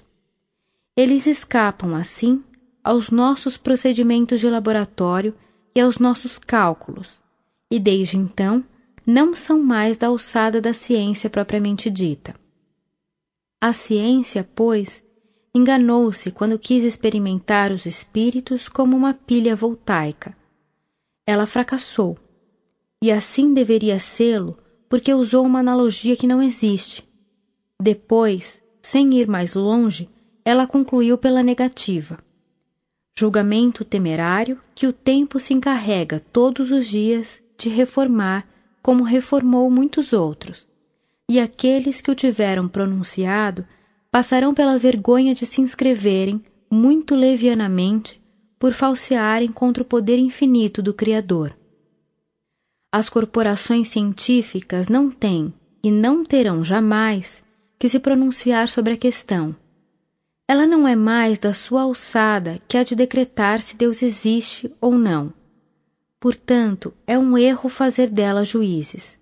Eles 0.97 1.25
escapam, 1.27 1.95
assim, 1.95 2.43
aos 2.83 3.09
nossos 3.09 3.55
procedimentos 3.55 4.41
de 4.41 4.49
laboratório 4.49 5.33
e 5.73 5.79
aos 5.79 5.97
nossos 5.97 6.37
cálculos, 6.37 7.23
e 7.75 7.79
desde 7.79 8.15
então 8.15 8.63
não 9.05 9.35
são 9.35 9.61
mais 9.61 9.97
da 9.97 10.07
alçada 10.07 10.61
da 10.61 10.73
ciência 10.73 11.29
propriamente 11.29 11.89
dita. 11.89 12.33
A 13.61 13.73
ciência, 13.73 14.47
pois, 14.55 15.03
enganou-se 15.53 16.31
quando 16.31 16.57
quis 16.57 16.85
experimentar 16.85 17.73
os 17.73 17.85
espíritos 17.85 18.69
como 18.69 18.95
uma 18.95 19.13
pilha 19.13 19.57
voltaica. 19.57 20.33
Ela 21.27 21.45
fracassou, 21.45 22.17
e 23.03 23.11
assim 23.11 23.53
deveria 23.53 23.99
sê-lo 23.99 24.57
porque 24.87 25.13
usou 25.13 25.45
uma 25.45 25.59
analogia 25.59 26.15
que 26.15 26.25
não 26.25 26.41
existe. 26.41 27.03
Depois, 27.77 28.63
sem 28.81 29.15
ir 29.15 29.27
mais 29.27 29.53
longe, 29.53 30.07
ela 30.45 30.65
concluiu 30.65 31.17
pela 31.17 31.43
negativa. 31.43 32.17
Julgamento 33.17 33.83
temerário 33.83 34.61
que 34.73 34.87
o 34.87 34.93
tempo 34.93 35.41
se 35.41 35.53
encarrega 35.53 36.21
todos 36.21 36.71
os 36.71 36.87
dias 36.87 37.43
de 37.57 37.69
reformar, 37.69 38.47
como 38.81 39.03
reformou 39.03 39.69
muitos 39.69 40.13
outros, 40.13 40.67
e 41.29 41.39
aqueles 41.39 42.01
que 42.01 42.11
o 42.11 42.15
tiveram 42.15 42.67
pronunciado 42.67 43.65
passarão 44.11 44.53
pela 44.53 44.77
vergonha 44.77 45.33
de 45.33 45.45
se 45.45 45.61
inscreverem, 45.61 46.41
muito 46.71 47.15
levianamente, 47.15 48.21
por 48.59 48.73
falsearem 48.73 49.51
contra 49.51 49.83
o 49.83 49.85
poder 49.85 50.17
infinito 50.17 50.81
do 50.81 50.93
Criador. 50.93 51.55
As 52.91 53.09
corporações 53.09 53.89
científicas 53.89 54.87
não 54.87 55.11
têm 55.11 55.53
e 55.83 55.91
não 55.91 56.23
terão 56.23 56.63
jamais 56.63 57.43
que 57.77 57.89
se 57.89 57.99
pronunciar 57.99 58.69
sobre 58.69 58.93
a 58.93 58.97
questão. 58.97 59.55
Ela 60.47 60.65
não 60.65 60.87
é 60.87 60.95
mais 60.95 61.37
da 61.39 61.53
sua 61.53 61.81
alçada 61.81 62.59
que 62.67 62.77
há 62.77 62.83
de 62.83 62.95
decretar 62.95 63.61
se 63.61 63.75
Deus 63.75 64.01
existe 64.01 64.71
ou 64.79 64.97
não. 64.97 65.33
Portanto, 66.25 66.91
é 67.05 67.19
um 67.19 67.37
erro 67.37 67.69
fazer 67.69 68.09
dela 68.09 68.43
juízes. 68.43 69.15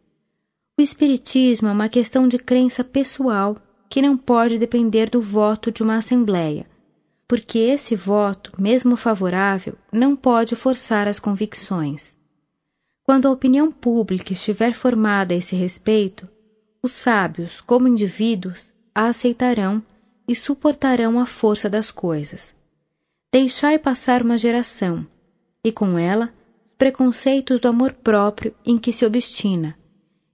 O 0.79 0.81
Espiritismo 0.81 1.67
é 1.67 1.71
uma 1.73 1.89
questão 1.89 2.29
de 2.29 2.39
crença 2.39 2.81
pessoal 2.81 3.57
que 3.89 4.01
não 4.01 4.15
pode 4.15 4.57
depender 4.57 5.09
do 5.09 5.21
voto 5.21 5.69
de 5.69 5.83
uma 5.83 5.97
Assembleia, 5.97 6.65
porque 7.27 7.59
esse 7.59 7.93
voto, 7.93 8.53
mesmo 8.57 8.95
favorável, 8.95 9.73
não 9.91 10.15
pode 10.15 10.55
forçar 10.55 11.05
as 11.05 11.19
convicções. 11.19 12.15
Quando 13.03 13.27
a 13.27 13.31
opinião 13.31 13.69
pública 13.69 14.31
estiver 14.31 14.71
formada 14.71 15.33
a 15.33 15.37
esse 15.37 15.57
respeito, 15.57 16.29
os 16.81 16.93
sábios, 16.93 17.59
como 17.59 17.85
indivíduos, 17.85 18.73
a 18.95 19.07
aceitarão 19.07 19.83
e 20.25 20.33
suportarão 20.33 21.19
a 21.19 21.25
força 21.25 21.69
das 21.69 21.91
coisas. 21.91 22.55
Deixai 23.29 23.77
passar 23.77 24.21
uma 24.21 24.37
geração, 24.37 25.05
e 25.61 25.69
com 25.69 25.99
ela 25.99 26.31
preconceitos 26.77 27.61
do 27.61 27.67
amor 27.67 27.93
próprio 27.93 28.53
em 28.65 28.77
que 28.77 28.91
se 28.91 29.05
obstina, 29.05 29.77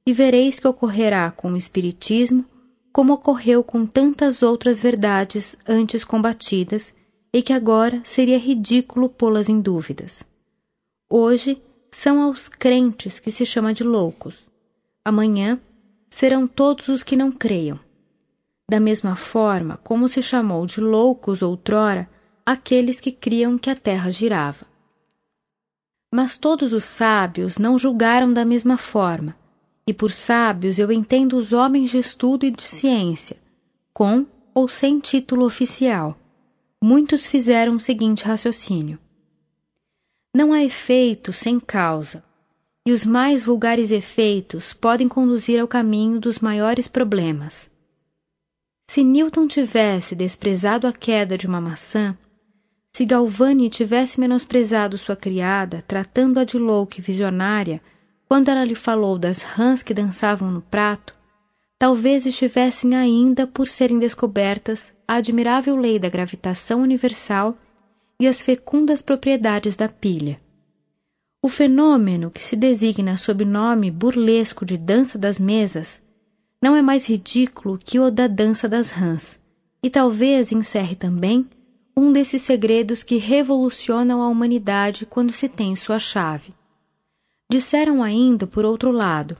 e 0.05 0.13
vereis 0.13 0.59
que 0.59 0.67
ocorrerá 0.67 1.29
com 1.31 1.51
o 1.51 1.57
Espiritismo 1.57 2.45
como 2.91 3.13
ocorreu 3.13 3.63
com 3.63 3.85
tantas 3.85 4.41
outras 4.41 4.79
verdades 4.79 5.55
antes 5.67 6.03
combatidas 6.03 6.93
e 7.31 7.41
que 7.41 7.53
agora 7.53 8.01
seria 8.03 8.37
ridículo 8.37 9.07
pô-las 9.09 9.47
em 9.47 9.61
dúvidas. 9.61 10.23
Hoje 11.09 11.61
são 11.91 12.21
aos 12.21 12.47
crentes 12.49 13.19
que 13.19 13.31
se 13.31 13.45
chama 13.45 13.73
de 13.73 13.83
loucos. 13.83 14.47
Amanhã 15.05 15.59
serão 16.09 16.47
todos 16.47 16.87
os 16.87 17.03
que 17.03 17.15
não 17.15 17.31
creiam. 17.31 17.79
Da 18.69 18.79
mesma 18.79 19.15
forma 19.15 19.77
como 19.77 20.07
se 20.07 20.21
chamou 20.21 20.65
de 20.65 20.79
loucos 20.79 21.41
outrora 21.41 22.09
aqueles 22.45 22.99
que 22.99 23.11
criam 23.11 23.57
que 23.57 23.69
a 23.69 23.75
terra 23.75 24.09
girava. 24.09 24.65
Mas 26.11 26.37
todos 26.37 26.73
os 26.73 26.83
sábios 26.83 27.57
não 27.57 27.77
julgaram 27.77 28.33
da 28.33 28.43
mesma 28.43 28.77
forma, 28.77 29.35
e 29.85 29.93
por 29.93 30.11
sábios 30.11 30.79
eu 30.79 30.91
entendo 30.91 31.37
os 31.37 31.53
homens 31.53 31.91
de 31.91 31.99
estudo 31.99 32.45
e 32.45 32.51
de 32.51 32.63
ciência, 32.63 33.37
com 33.93 34.25
ou 34.53 34.67
sem 34.67 34.99
título 34.99 35.45
oficial. 35.45 36.17
Muitos 36.81 37.27
fizeram 37.27 37.75
o 37.75 37.79
seguinte 37.79 38.23
raciocínio: 38.23 38.97
Não 40.35 40.51
há 40.51 40.63
efeito 40.63 41.31
sem 41.31 41.59
causa, 41.59 42.23
e 42.87 42.91
os 42.91 43.05
mais 43.05 43.43
vulgares 43.43 43.91
efeitos 43.91 44.73
podem 44.73 45.07
conduzir 45.07 45.59
ao 45.59 45.67
caminho 45.67 46.19
dos 46.19 46.39
maiores 46.39 46.87
problemas. 46.87 47.69
Se 48.89 49.03
Newton 49.03 49.47
tivesse 49.47 50.15
desprezado 50.15 50.87
a 50.87 50.91
queda 50.91 51.37
de 51.37 51.45
uma 51.45 51.61
maçã, 51.61 52.17
se 52.99 53.05
Galvani 53.05 53.69
tivesse 53.69 54.19
menosprezado 54.19 54.97
sua 54.97 55.15
criada, 55.15 55.81
tratando-a 55.81 56.43
de 56.43 56.57
louca 56.57 56.99
e 56.99 57.01
visionária, 57.01 57.81
quando 58.27 58.49
ela 58.49 58.65
lhe 58.65 58.75
falou 58.75 59.17
das 59.17 59.41
rãs 59.41 59.81
que 59.81 59.93
dançavam 59.93 60.51
no 60.51 60.61
prato, 60.61 61.15
talvez 61.77 62.25
estivessem 62.25 62.97
ainda 62.97 63.47
por 63.47 63.69
serem 63.69 63.99
descobertas 63.99 64.93
a 65.07 65.13
admirável 65.13 65.77
lei 65.77 65.97
da 65.97 66.09
gravitação 66.09 66.81
universal 66.81 67.57
e 68.19 68.27
as 68.27 68.41
fecundas 68.41 69.01
propriedades 69.01 69.77
da 69.77 69.87
pilha. 69.87 70.37
O 71.41 71.47
fenômeno 71.47 72.29
que 72.29 72.43
se 72.43 72.57
designa 72.57 73.15
sob 73.15 73.45
nome 73.45 73.89
burlesco 73.89 74.65
de 74.65 74.75
dança 74.75 75.17
das 75.17 75.39
mesas 75.39 76.03
não 76.61 76.75
é 76.75 76.81
mais 76.81 77.07
ridículo 77.07 77.79
que 77.81 77.97
o 77.97 78.11
da 78.11 78.27
dança 78.27 78.67
das 78.67 78.91
rãs, 78.91 79.39
e 79.81 79.89
talvez 79.89 80.51
encerre 80.51 80.97
também 80.97 81.47
um 81.95 82.11
desses 82.11 82.41
segredos 82.41 83.03
que 83.03 83.17
revolucionam 83.17 84.21
a 84.21 84.27
humanidade 84.27 85.05
quando 85.05 85.31
se 85.31 85.49
tem 85.49 85.75
sua 85.75 85.99
chave. 85.99 86.53
Disseram 87.49 88.03
ainda, 88.03 88.45
por 88.45 88.65
outro 88.65 88.91
lado, 88.91 89.37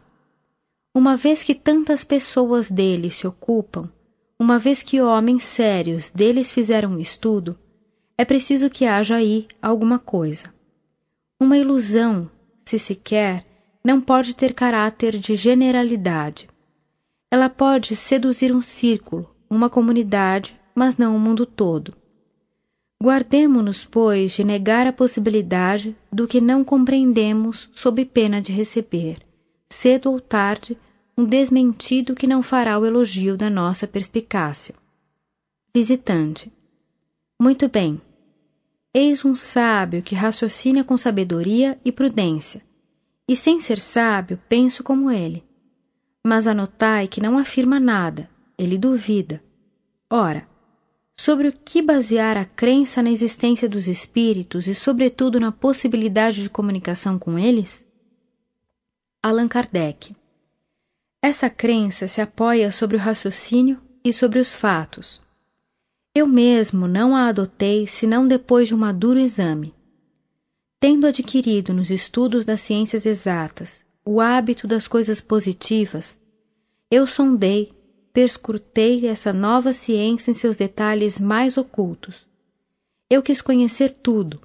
uma 0.94 1.16
vez 1.16 1.44
que 1.44 1.54
tantas 1.54 2.04
pessoas 2.04 2.70
dele 2.70 3.10
se 3.10 3.28
ocupam, 3.28 3.90
uma 4.40 4.58
vez 4.58 4.82
que 4.82 5.02
homens 5.02 5.44
sérios 5.44 6.10
deles 6.10 6.50
fizeram 6.50 6.94
um 6.94 7.00
estudo, 7.00 7.58
é 8.18 8.26
preciso 8.26 8.70
que 8.70 8.86
haja 8.86 9.16
aí 9.16 9.48
alguma 9.62 10.00
coisa. 10.00 10.54
Uma 11.40 11.58
ilusão, 11.58 12.30
se 12.66 12.78
se 12.78 12.96
quer, 12.96 13.46
não 13.84 14.02
pode 14.02 14.36
ter 14.36 14.54
caráter 14.54 15.18
de 15.18 15.36
generalidade. 15.36 16.50
Ela 17.32 17.50
pode 17.50 17.96
seduzir 17.96 18.54
um 18.54 18.62
círculo, 18.62 19.34
uma 19.50 19.70
comunidade, 19.70 20.60
mas 20.76 20.98
não 20.98 21.16
o 21.16 21.20
mundo 21.20 21.46
todo. 21.46 21.96
Guardemo-nos, 23.02 23.86
pois, 23.86 24.34
de 24.34 24.44
negar 24.44 24.86
a 24.86 24.92
possibilidade 24.92 25.96
do 26.12 26.28
que 26.28 26.42
não 26.42 26.66
compreendemos 26.66 27.70
sob 27.74 28.04
pena 28.04 28.42
de 28.42 28.52
receber, 28.52 29.20
cedo 29.72 30.12
ou 30.12 30.20
tarde, 30.20 30.78
um 31.18 31.24
desmentido 31.24 32.14
que 32.14 32.28
não 32.28 32.44
fará 32.44 32.78
o 32.78 32.86
elogio 32.86 33.38
da 33.38 33.50
nossa 33.50 33.88
perspicácia. 33.88 34.76
Visitante. 35.74 36.52
Muito 37.42 37.70
bem. 37.70 38.02
Eis 38.94 39.24
um 39.24 39.34
sábio 39.34 40.02
que 40.02 40.14
raciocina 40.14 40.84
com 40.84 40.98
sabedoria 40.98 41.80
e 41.86 41.94
prudência, 41.94 42.62
e 43.30 43.36
sem 43.36 43.62
ser 43.62 43.80
sábio, 43.80 44.38
penso 44.50 44.84
como 44.84 45.10
ele. 45.10 45.44
Mas 46.26 46.48
anotai 46.48 47.08
que 47.08 47.22
não 47.22 47.38
afirma 47.38 47.80
nada, 47.80 48.30
ele 48.58 48.78
duvida. 48.78 49.42
Ora, 50.10 50.46
sobre 51.20 51.50
o 51.50 51.54
que 51.54 51.82
basear 51.82 52.38
a 52.38 52.46
crença 52.46 53.02
na 53.02 53.12
existência 53.12 53.68
dos 53.68 53.88
espíritos 53.88 54.68
e, 54.68 54.76
sobretudo, 54.76 55.40
na 55.40 55.52
possibilidade 55.52 56.44
de 56.44 56.50
comunicação 56.50 57.20
com 57.20 57.38
eles? 57.38 57.86
Allan 59.22 59.48
Kardec 59.48 60.16
essa 61.22 61.50
crença 61.50 62.08
se 62.08 62.22
apoia 62.22 62.72
sobre 62.72 62.96
o 62.96 63.00
raciocínio 63.00 63.82
e 64.04 64.14
sobre 64.14 64.40
os 64.40 64.56
fatos. 64.56 65.22
Eu 66.16 66.26
mesmo 66.26 66.88
não 66.88 67.14
a 67.14 67.28
adotei 67.28 67.86
senão 67.86 68.26
depois 68.26 68.70
de 68.70 68.76
um 68.76 68.78
maduro 68.78 69.20
exame. 69.20 69.76
Tendo 70.80 71.06
adquirido 71.06 71.74
nos 71.74 71.92
estudos 71.92 72.46
das 72.46 72.62
ciências 72.62 73.06
exatas 73.06 73.86
o 74.06 74.22
hábito 74.22 74.66
das 74.66 74.88
coisas 74.88 75.20
positivas, 75.20 76.18
eu 76.90 77.06
sondei, 77.06 77.70
perscrutei 78.14 79.08
essa 79.08 79.32
nova 79.32 79.74
ciência 79.74 80.32
em 80.32 80.34
seus 80.34 80.58
detalhes 80.58 81.20
mais 81.20 81.58
ocultos. 81.58 82.28
Eu 83.10 83.22
quis 83.22 83.42
conhecer 83.42 83.92
tudo, 84.04 84.42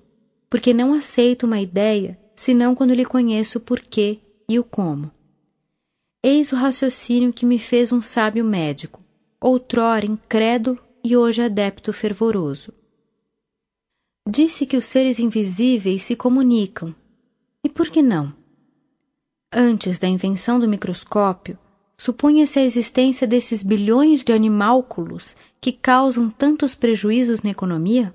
porque 0.49 0.73
não 0.73 0.93
aceito 0.93 1.47
uma 1.47 1.61
ideia 1.61 2.19
senão 2.35 2.75
quando 2.75 2.95
lhe 2.95 3.05
conheço 3.05 3.59
o 3.59 3.61
porquê 3.61 4.19
e 4.49 4.59
o 4.59 4.65
como. 4.65 5.11
Eis 6.23 6.53
o 6.53 6.57
raciocínio 6.57 7.33
que 7.33 7.47
me 7.47 7.59
fez 7.59 7.93
um 7.93 8.01
sábio 8.01 8.45
médico, 8.45 9.03
outrora 9.41 10.07
incrédulo 10.07 10.79
e 11.03 11.17
hoje 11.17 11.43
adepto 11.43 11.93
fervoroso. 11.93 12.73
Disse 14.27 14.65
que 14.65 14.77
os 14.77 14.87
seres 14.87 15.19
invisíveis 15.19 16.03
se 16.03 16.17
comunicam. 16.17 16.95
E 17.63 17.69
por 17.69 17.89
que 17.91 18.01
não? 18.01 18.35
Antes 19.53 19.99
da 19.99 20.09
invenção 20.09 20.59
do 20.59 20.67
microscópio, 20.67 21.59
supunha-se 21.97 22.59
a 22.59 22.65
existência 22.65 23.27
desses 23.27 23.63
bilhões 23.63 24.23
de 24.23 24.33
animálculos 24.33 25.37
que 25.61 25.73
causam 25.73 26.31
tantos 26.31 26.75
prejuízos 26.75 27.43
na 27.43 27.51
economia? 27.51 28.15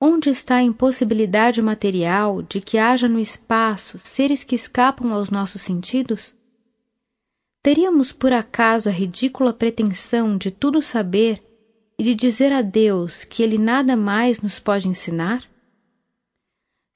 Onde 0.00 0.30
está 0.30 0.56
a 0.56 0.62
impossibilidade 0.62 1.62
material 1.62 2.42
de 2.42 2.60
que 2.60 2.78
haja 2.78 3.08
no 3.08 3.18
espaço 3.18 3.98
seres 3.98 4.44
que 4.44 4.54
escapam 4.54 5.12
aos 5.12 5.30
nossos 5.30 5.62
sentidos? 5.62 6.34
Teríamos 7.62 8.12
por 8.12 8.32
acaso 8.32 8.88
a 8.88 8.92
ridícula 8.92 9.52
pretensão 9.52 10.36
de 10.36 10.50
tudo 10.50 10.82
saber 10.82 11.42
e 11.98 12.04
de 12.04 12.14
dizer 12.14 12.52
a 12.52 12.60
Deus 12.60 13.24
que 13.24 13.42
Ele 13.42 13.56
nada 13.56 13.96
mais 13.96 14.40
nos 14.40 14.58
pode 14.58 14.88
ensinar? 14.88 15.42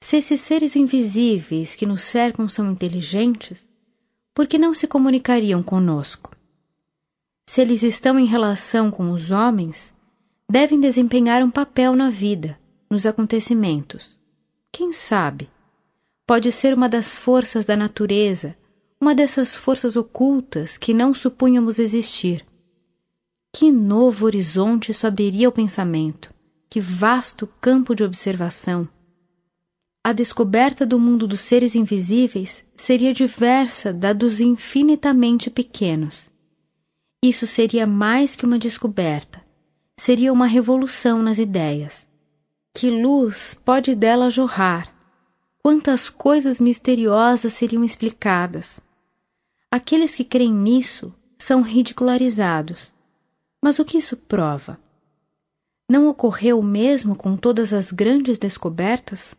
Se 0.01 0.17
esses 0.17 0.39
seres 0.41 0.75
invisíveis 0.75 1.75
que 1.75 1.85
nos 1.85 2.03
cercam 2.03 2.47
são 2.47 2.71
inteligentes, 2.71 3.68
por 4.39 4.47
que 4.47 4.57
não 4.57 4.73
se 4.73 4.87
comunicariam 4.87 5.61
conosco? 5.61 6.33
Se 7.45 7.59
eles 7.59 7.83
estão 7.83 8.17
em 8.17 8.23
relação 8.25 8.89
com 8.89 9.11
os 9.11 9.31
homens, 9.31 9.93
devem 10.49 10.79
desempenhar 10.79 11.43
um 11.43 11.51
papel 11.51 11.93
na 11.93 12.09
vida, 12.09 12.57
nos 12.89 13.05
acontecimentos. 13.05 14.17
Quem 14.71 14.93
sabe? 14.93 15.49
Pode 16.25 16.53
ser 16.53 16.73
uma 16.73 16.87
das 16.87 17.13
forças 17.13 17.65
da 17.65 17.75
natureza 17.75 18.55
uma 18.97 19.13
dessas 19.13 19.53
forças 19.53 19.97
ocultas 19.97 20.77
que 20.77 20.93
não 20.93 21.13
supunhamos 21.13 21.77
existir. 21.77 22.45
Que 23.51 23.69
novo 23.69 24.25
horizonte 24.25 24.91
isso 24.91 25.05
abriria 25.05 25.47
ao 25.47 25.51
pensamento, 25.51 26.33
que 26.69 26.79
vasto 26.79 27.45
campo 27.59 27.93
de 27.93 28.05
observação. 28.05 28.87
A 30.01 30.13
descoberta 30.13 30.85
do 30.85 30.97
mundo 30.97 31.27
dos 31.27 31.41
seres 31.41 31.75
invisíveis 31.75 32.65
seria 32.73 33.13
diversa 33.13 33.91
da 33.91 34.13
dos 34.13 34.39
infinitamente 34.39 35.49
pequenos. 35.49 36.31
Isso 37.21 37.45
seria 37.45 37.85
mais 37.85 38.33
que 38.33 38.45
uma 38.45 38.57
descoberta, 38.57 39.43
seria 39.99 40.31
uma 40.31 40.47
revolução 40.47 41.21
nas 41.21 41.37
ideias. 41.37 42.07
Que 42.73 42.89
luz 42.89 43.53
pode 43.53 43.93
dela 43.93 44.29
jorrar? 44.29 44.93
Quantas 45.61 46.09
coisas 46.09 46.61
misteriosas 46.61 47.51
seriam 47.51 47.83
explicadas? 47.83 48.79
Aqueles 49.69 50.15
que 50.15 50.23
creem 50.23 50.53
nisso 50.53 51.13
são 51.37 51.61
ridicularizados. 51.61 52.93
Mas 53.61 53.79
o 53.79 53.85
que 53.85 53.97
isso 53.97 54.15
prova? 54.15 54.79
Não 55.91 56.07
ocorreu 56.07 56.59
o 56.59 56.63
mesmo 56.63 57.17
com 57.17 57.35
todas 57.35 57.73
as 57.73 57.91
grandes 57.91 58.39
descobertas? 58.39 59.35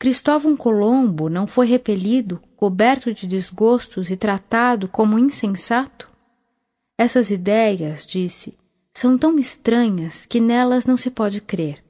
Cristóvão 0.00 0.56
Colombo 0.56 1.28
não 1.28 1.44
foi 1.44 1.66
repelido, 1.66 2.40
coberto 2.54 3.12
de 3.12 3.26
desgostos 3.26 4.12
e 4.12 4.16
tratado 4.16 4.86
como 4.86 5.18
insensato? 5.18 6.08
Essas 6.96 7.32
ideias, 7.32 8.06
disse, 8.06 8.56
são 8.94 9.18
tão 9.18 9.36
estranhas 9.38 10.24
que 10.24 10.40
nelas 10.40 10.86
não 10.86 10.96
se 10.96 11.10
pode 11.10 11.40
crer. 11.40 11.82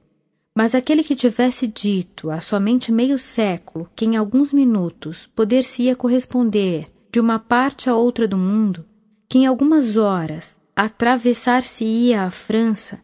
Mas 0.57 0.73
aquele 0.73 1.03
que 1.03 1.15
tivesse 1.15 1.67
dito 1.67 2.31
há 2.31 2.41
somente 2.41 2.91
meio 2.91 3.19
século 3.19 3.87
que 3.95 4.05
em 4.05 4.17
alguns 4.17 4.51
minutos 4.51 5.27
poder-se-ia 5.35 5.95
corresponder 5.95 6.91
de 7.11 7.19
uma 7.19 7.37
parte 7.37 7.89
a 7.89 7.95
outra 7.95 8.27
do 8.27 8.37
mundo, 8.37 8.85
que 9.27 9.37
em 9.37 9.45
algumas 9.45 9.95
horas 9.95 10.59
atravessar-se-ia 10.75 12.23
a 12.23 12.31
França, 12.31 12.99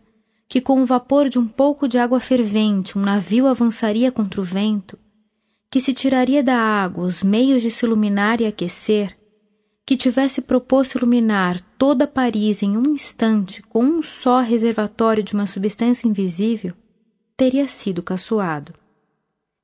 que 0.48 0.62
com 0.62 0.82
o 0.82 0.86
vapor 0.86 1.30
de 1.30 1.40
um 1.40 1.48
pouco 1.48 1.88
de 1.88 1.98
água 1.98 2.20
fervente 2.20 2.98
um 2.98 3.02
navio 3.02 3.48
avançaria 3.48 4.12
contra 4.12 4.40
o 4.40 4.44
vento, 4.44 4.98
que 5.70 5.82
se 5.82 5.94
tiraria 5.94 6.44
da 6.44 6.58
água 6.58 7.06
os 7.06 7.24
meios 7.24 7.62
de 7.62 7.72
se 7.72 7.86
iluminar 7.86 8.40
e 8.42 8.46
aquecer, 8.46 9.18
que 9.86 9.98
tivesse 9.98 10.42
proposto 10.42 10.98
iluminar 10.98 11.60
toda 11.78 12.08
Paris 12.08 12.64
em 12.64 12.78
um 12.78 12.94
instante 12.94 13.62
com 13.64 13.84
um 13.84 14.02
só 14.02 14.42
reservatório 14.42 15.22
de 15.22 15.34
uma 15.34 15.46
substância 15.46 16.08
invisível, 16.08 16.74
teria 17.38 17.68
sido 17.68 18.02
caçoado. 18.02 18.74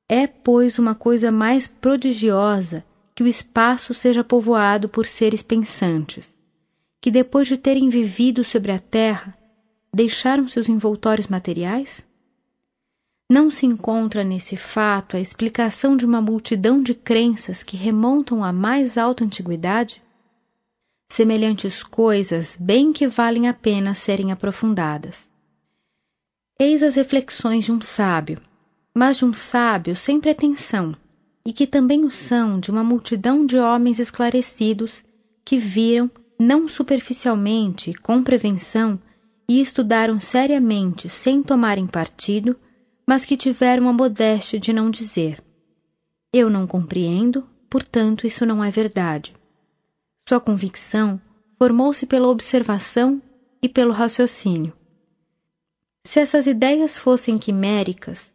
É, 0.08 0.28
pois, 0.28 0.78
uma 0.78 0.94
coisa 0.94 1.32
mais 1.32 1.68
prodigiosa 1.68 2.84
que 3.16 3.24
o 3.24 3.28
espaço 3.28 3.94
seja 3.94 4.24
povoado 4.24 4.90
por 4.90 5.08
seres 5.08 5.42
pensantes, 5.42 6.36
que 7.00 7.10
depois 7.10 7.48
de 7.48 7.58
terem 7.58 7.90
vivido 7.90 8.44
sobre 8.44 8.72
a 8.72 8.80
Terra, 8.80 9.38
deixaram 9.94 10.48
seus 10.48 10.70
envoltórios 10.70 11.28
materiais? 11.28 12.08
Não 13.30 13.50
se 13.50 13.66
encontra 13.66 14.24
nesse 14.24 14.58
fato 14.58 15.16
a 15.16 15.20
explicação 15.20 15.96
de 15.96 16.06
uma 16.06 16.22
multidão 16.22 16.82
de 16.82 16.94
crenças 16.94 17.64
que 17.64 17.78
remontam 17.78 18.44
à 18.44 18.52
mais 18.52 18.98
alta 18.98 19.24
antiguidade? 19.24 20.02
Semelhantes 21.10 21.84
coisas 21.84 22.58
bem 22.58 22.94
que 22.94 23.08
valem 23.08 23.48
a 23.48 23.54
pena 23.54 23.94
serem 23.94 24.32
aprofundadas. 24.32 25.30
Eis 26.60 26.84
as 26.84 26.96
reflexões 26.96 27.66
de 27.66 27.72
um 27.72 27.82
sábio, 27.82 28.40
mas 28.94 29.18
de 29.18 29.26
um 29.26 29.34
sábio 29.34 29.96
sem 29.96 30.20
pretensão, 30.20 30.96
e 31.46 31.52
que 31.52 31.66
também 31.66 32.06
o 32.06 32.12
são 32.12 32.60
de 32.60 32.70
uma 32.70 32.84
multidão 32.84 33.46
de 33.46 33.58
homens 33.58 34.00
esclarecidos 34.00 35.04
que 35.44 35.58
viram, 35.58 36.10
não 36.40 36.68
superficialmente, 36.68 37.94
com 37.94 38.24
prevenção, 38.24 39.00
e 39.58 39.62
estudaram 39.62 40.20
seriamente 40.20 41.10
sem 41.10 41.42
tomarem 41.42 41.88
partido, 41.88 42.56
mas 43.06 43.26
que 43.26 43.38
tiveram 43.38 43.88
a 43.90 43.94
modéstia 43.94 44.60
de 44.60 44.72
não 44.72 44.90
dizer: 44.90 45.44
Eu 46.32 46.50
não 46.50 46.68
compreendo, 46.68 47.48
portanto 47.70 48.28
isso 48.28 48.46
não 48.46 48.64
é 48.64 48.70
verdade. 48.72 49.34
Sua 50.28 50.40
convicção 50.40 51.20
formou-se 51.58 52.06
pela 52.06 52.28
observação 52.28 53.22
e 53.62 53.70
pelo 53.70 53.94
raciocínio. 53.94 54.74
Se 56.04 56.20
essas 56.20 56.48
ideias 56.48 56.98
fossem 56.98 57.38
quiméricas, 57.38 58.32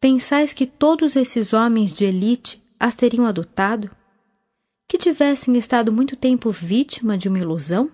Pensais 0.00 0.54
que 0.54 0.66
todos 0.66 1.14
esses 1.14 1.52
homens 1.52 1.94
de 1.94 2.06
elite 2.06 2.58
as 2.78 2.96
teriam 2.96 3.26
adotado? 3.26 3.90
Que 4.88 4.96
tivessem 4.96 5.58
estado 5.58 5.92
muito 5.92 6.16
tempo 6.16 6.50
vítima 6.50 7.18
de 7.18 7.28
uma 7.28 7.38
ilusão? 7.38 7.92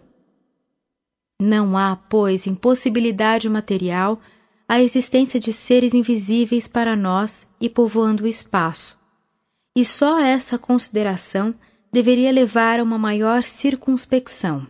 Não 1.40 1.76
há, 1.76 1.96
pois, 1.96 2.46
impossibilidade 2.46 3.48
material 3.48 4.20
a 4.68 4.80
existência 4.80 5.38
de 5.38 5.52
seres 5.52 5.94
invisíveis 5.94 6.66
para 6.66 6.96
nós 6.96 7.46
e 7.60 7.68
povoando 7.68 8.24
o 8.24 8.26
espaço. 8.26 8.98
E 9.76 9.84
só 9.84 10.18
essa 10.18 10.58
consideração 10.58 11.54
deveria 11.92 12.32
levar 12.32 12.80
a 12.80 12.82
uma 12.82 12.98
maior 12.98 13.44
circunspecção. 13.44 14.66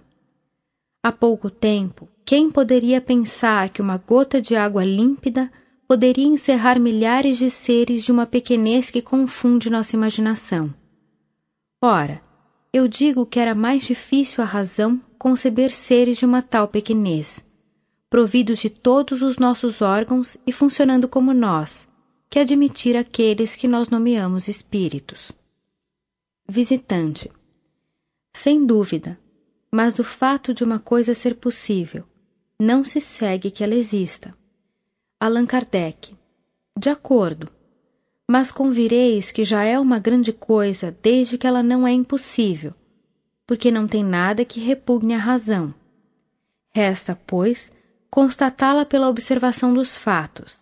Há 1.03 1.13
pouco 1.13 1.49
tempo, 1.49 2.09
quem 2.25 2.51
poderia 2.51 3.01
pensar 3.01 3.71
que 3.71 3.81
uma 3.81 3.97
gota 3.97 4.41
de 4.41 4.57
água 4.57 4.85
límpida 4.85 5.51
poderia 5.87 6.27
encerrar 6.27 6.81
milhares 6.81 7.39
de 7.39 7.49
seres 7.49 8.03
de 8.05 8.11
uma 8.11 8.27
pequenez 8.27 8.91
que 8.91 9.01
confunde 9.01 9.71
nossa 9.71 9.95
imaginação? 9.95 10.75
Ora, 11.81 12.21
eu 12.77 12.87
digo 12.87 13.25
que 13.25 13.41
era 13.41 13.55
mais 13.55 13.85
difícil 13.85 14.45
a 14.45 14.47
razão 14.47 15.01
conceber 15.19 15.71
seres 15.71 16.19
de 16.19 16.27
uma 16.27 16.43
tal 16.43 16.69
pequenez, 16.69 17.43
providos 18.11 18.59
de 18.59 18.69
todos 18.69 19.23
os 19.23 19.39
nossos 19.39 19.81
órgãos 19.81 20.37
e 20.47 20.53
funcionando 20.53 21.09
como 21.09 21.33
nós, 21.33 21.89
que 22.29 22.39
admitir 22.39 22.95
aqueles 22.95 23.57
que 23.57 23.67
nós 23.67 23.89
nomeamos 23.89 24.47
espíritos. 24.47 25.33
Visitante. 26.47 27.33
Sem 28.37 28.67
dúvida, 28.67 29.19
mas 29.73 29.95
do 29.95 30.05
fato 30.05 30.53
de 30.53 30.63
uma 30.63 30.79
coisa 30.79 31.15
ser 31.15 31.37
possível, 31.37 32.05
não 32.61 32.85
se 32.85 33.01
segue 33.01 33.51
que 33.51 33.65
ela 33.65 33.75
exista. 33.75 34.37
Allan 35.19 35.47
Kardec. 35.47 36.15
De 36.79 36.91
acordo, 36.91 37.49
mas 38.29 38.51
convireis 38.51 39.31
que 39.31 39.45
já 39.45 39.63
é 39.63 39.79
uma 39.79 40.01
grande 40.01 40.33
coisa 40.33 40.97
desde 41.01 41.39
que 41.39 41.47
ela 41.47 41.63
não 41.63 41.87
é 41.87 41.93
impossível, 41.93 42.75
porque 43.47 43.71
não 43.71 43.87
tem 43.87 44.03
nada 44.03 44.45
que 44.45 44.59
repugne 44.59 45.15
a 45.15 45.19
razão. 45.19 45.73
Resta, 46.75 47.19
pois, 47.27 47.71
constatá-la 48.11 48.85
pela 48.85 49.09
observação 49.09 49.73
dos 49.73 49.97
fatos. 49.97 50.61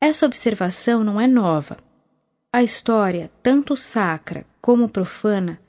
Essa 0.00 0.26
observação 0.26 1.04
não 1.04 1.20
é 1.20 1.28
nova. 1.28 1.78
A 2.52 2.62
história, 2.62 3.30
tanto 3.42 3.76
sacra 3.76 4.44
como 4.60 4.88
profana, 4.88 5.60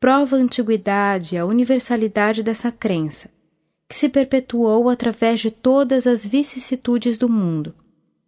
prova 0.00 0.36
a 0.36 0.38
antiguidade 0.38 1.34
e 1.34 1.38
a 1.38 1.44
universalidade 1.44 2.42
dessa 2.42 2.72
crença, 2.72 3.30
que 3.86 3.94
se 3.94 4.08
perpetuou 4.08 4.88
através 4.88 5.40
de 5.40 5.50
todas 5.50 6.06
as 6.06 6.24
vicissitudes 6.24 7.18
do 7.18 7.28
mundo 7.28 7.74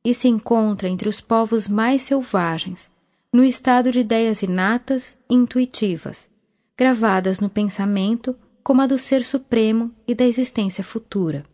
e 0.05 0.12
se 0.14 0.28
encontra 0.28 0.89
entre 0.89 1.09
os 1.09 1.20
povos 1.20 1.66
mais 1.66 2.02
selvagens, 2.02 2.93
no 3.32 3.43
estado 3.43 3.90
de 3.90 4.01
ideias 4.01 4.43
inatas 4.43 5.18
e 5.28 5.35
intuitivas, 5.35 6.28
gravadas 6.76 7.40
no 7.40 7.48
pensamento 7.48 8.36
como 8.62 8.82
a 8.82 8.86
do 8.86 8.98
Ser 8.98 9.24
Supremo 9.24 9.90
e 10.06 10.14
da 10.14 10.24
existência 10.24 10.85
futura. 10.85 11.44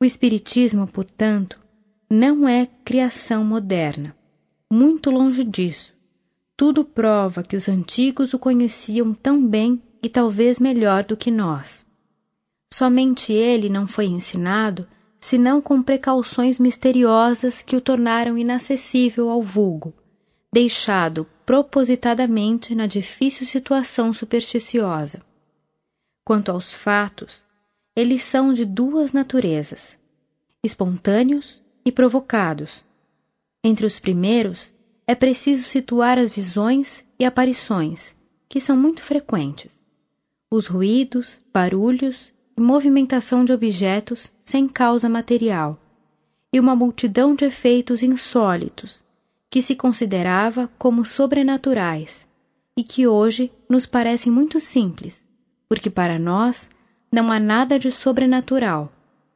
O 0.00 0.04
Espiritismo, 0.04 0.86
portanto, 0.86 1.58
não 2.08 2.48
é 2.48 2.66
criação 2.84 3.44
moderna. 3.44 4.16
Muito 4.72 5.10
longe 5.10 5.44
disso 5.44 5.94
tudo 6.60 6.84
prova 6.84 7.42
que 7.42 7.56
os 7.56 7.70
antigos 7.70 8.34
o 8.34 8.38
conheciam 8.38 9.14
tão 9.14 9.46
bem 9.46 9.82
e 10.02 10.10
talvez 10.10 10.58
melhor 10.58 11.04
do 11.04 11.16
que 11.16 11.30
nós. 11.30 11.86
Somente 12.70 13.32
ele 13.32 13.70
não 13.70 13.86
foi 13.86 14.04
ensinado 14.04 14.86
senão 15.20 15.60
com 15.60 15.82
precauções 15.82 16.58
misteriosas 16.58 17.60
que 17.60 17.76
o 17.76 17.80
tornaram 17.80 18.38
inacessível 18.38 19.28
ao 19.28 19.42
vulgo, 19.42 19.92
deixado 20.52 21.26
propositadamente 21.44 22.74
na 22.74 22.86
difícil 22.86 23.46
situação 23.46 24.12
supersticiosa. 24.12 25.22
Quanto 26.24 26.50
aos 26.50 26.74
fatos, 26.74 27.44
eles 27.94 28.22
são 28.22 28.52
de 28.52 28.64
duas 28.64 29.12
naturezas: 29.12 29.98
espontâneos 30.64 31.62
e 31.84 31.92
provocados. 31.92 32.84
Entre 33.62 33.84
os 33.84 34.00
primeiros, 34.00 34.72
é 35.06 35.14
preciso 35.14 35.68
situar 35.68 36.18
as 36.18 36.30
visões 36.30 37.04
e 37.18 37.24
aparições, 37.24 38.16
que 38.48 38.60
são 38.60 38.76
muito 38.76 39.02
frequentes, 39.02 39.78
os 40.50 40.66
ruídos, 40.66 41.40
barulhos 41.52 42.32
movimentação 42.58 43.44
de 43.44 43.52
objetos 43.52 44.32
sem 44.40 44.68
causa 44.68 45.08
material, 45.08 45.78
e 46.52 46.58
uma 46.58 46.74
multidão 46.74 47.34
de 47.34 47.44
efeitos 47.44 48.02
insólitos, 48.02 49.02
que 49.50 49.60
se 49.60 49.74
considerava 49.74 50.70
como 50.78 51.04
sobrenaturais 51.04 52.28
e 52.76 52.84
que 52.84 53.06
hoje 53.06 53.52
nos 53.68 53.86
parecem 53.86 54.32
muito 54.32 54.60
simples, 54.60 55.26
porque 55.68 55.90
para 55.90 56.18
nós 56.18 56.70
não 57.12 57.30
há 57.30 57.40
nada 57.40 57.78
de 57.78 57.90
sobrenatural, 57.90 58.92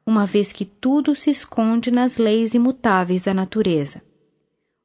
uma 0.06 0.26
vez 0.26 0.52
que 0.52 0.64
tudo 0.64 1.16
se 1.16 1.30
esconde 1.30 1.90
nas 1.90 2.16
leis 2.16 2.54
imutáveis 2.54 3.22
da 3.22 3.34
natureza. 3.34 4.02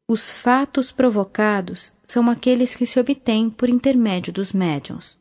Os 0.08 0.32
fatos 0.32 0.92
provocados 0.92 1.94
são 2.04 2.30
aqueles 2.30 2.76
que 2.76 2.86
se 2.86 3.00
obtêm 3.00 3.50
por 3.50 3.70
intermédio 3.70 4.34
dos 4.34 4.52
médiuns. 4.52 5.19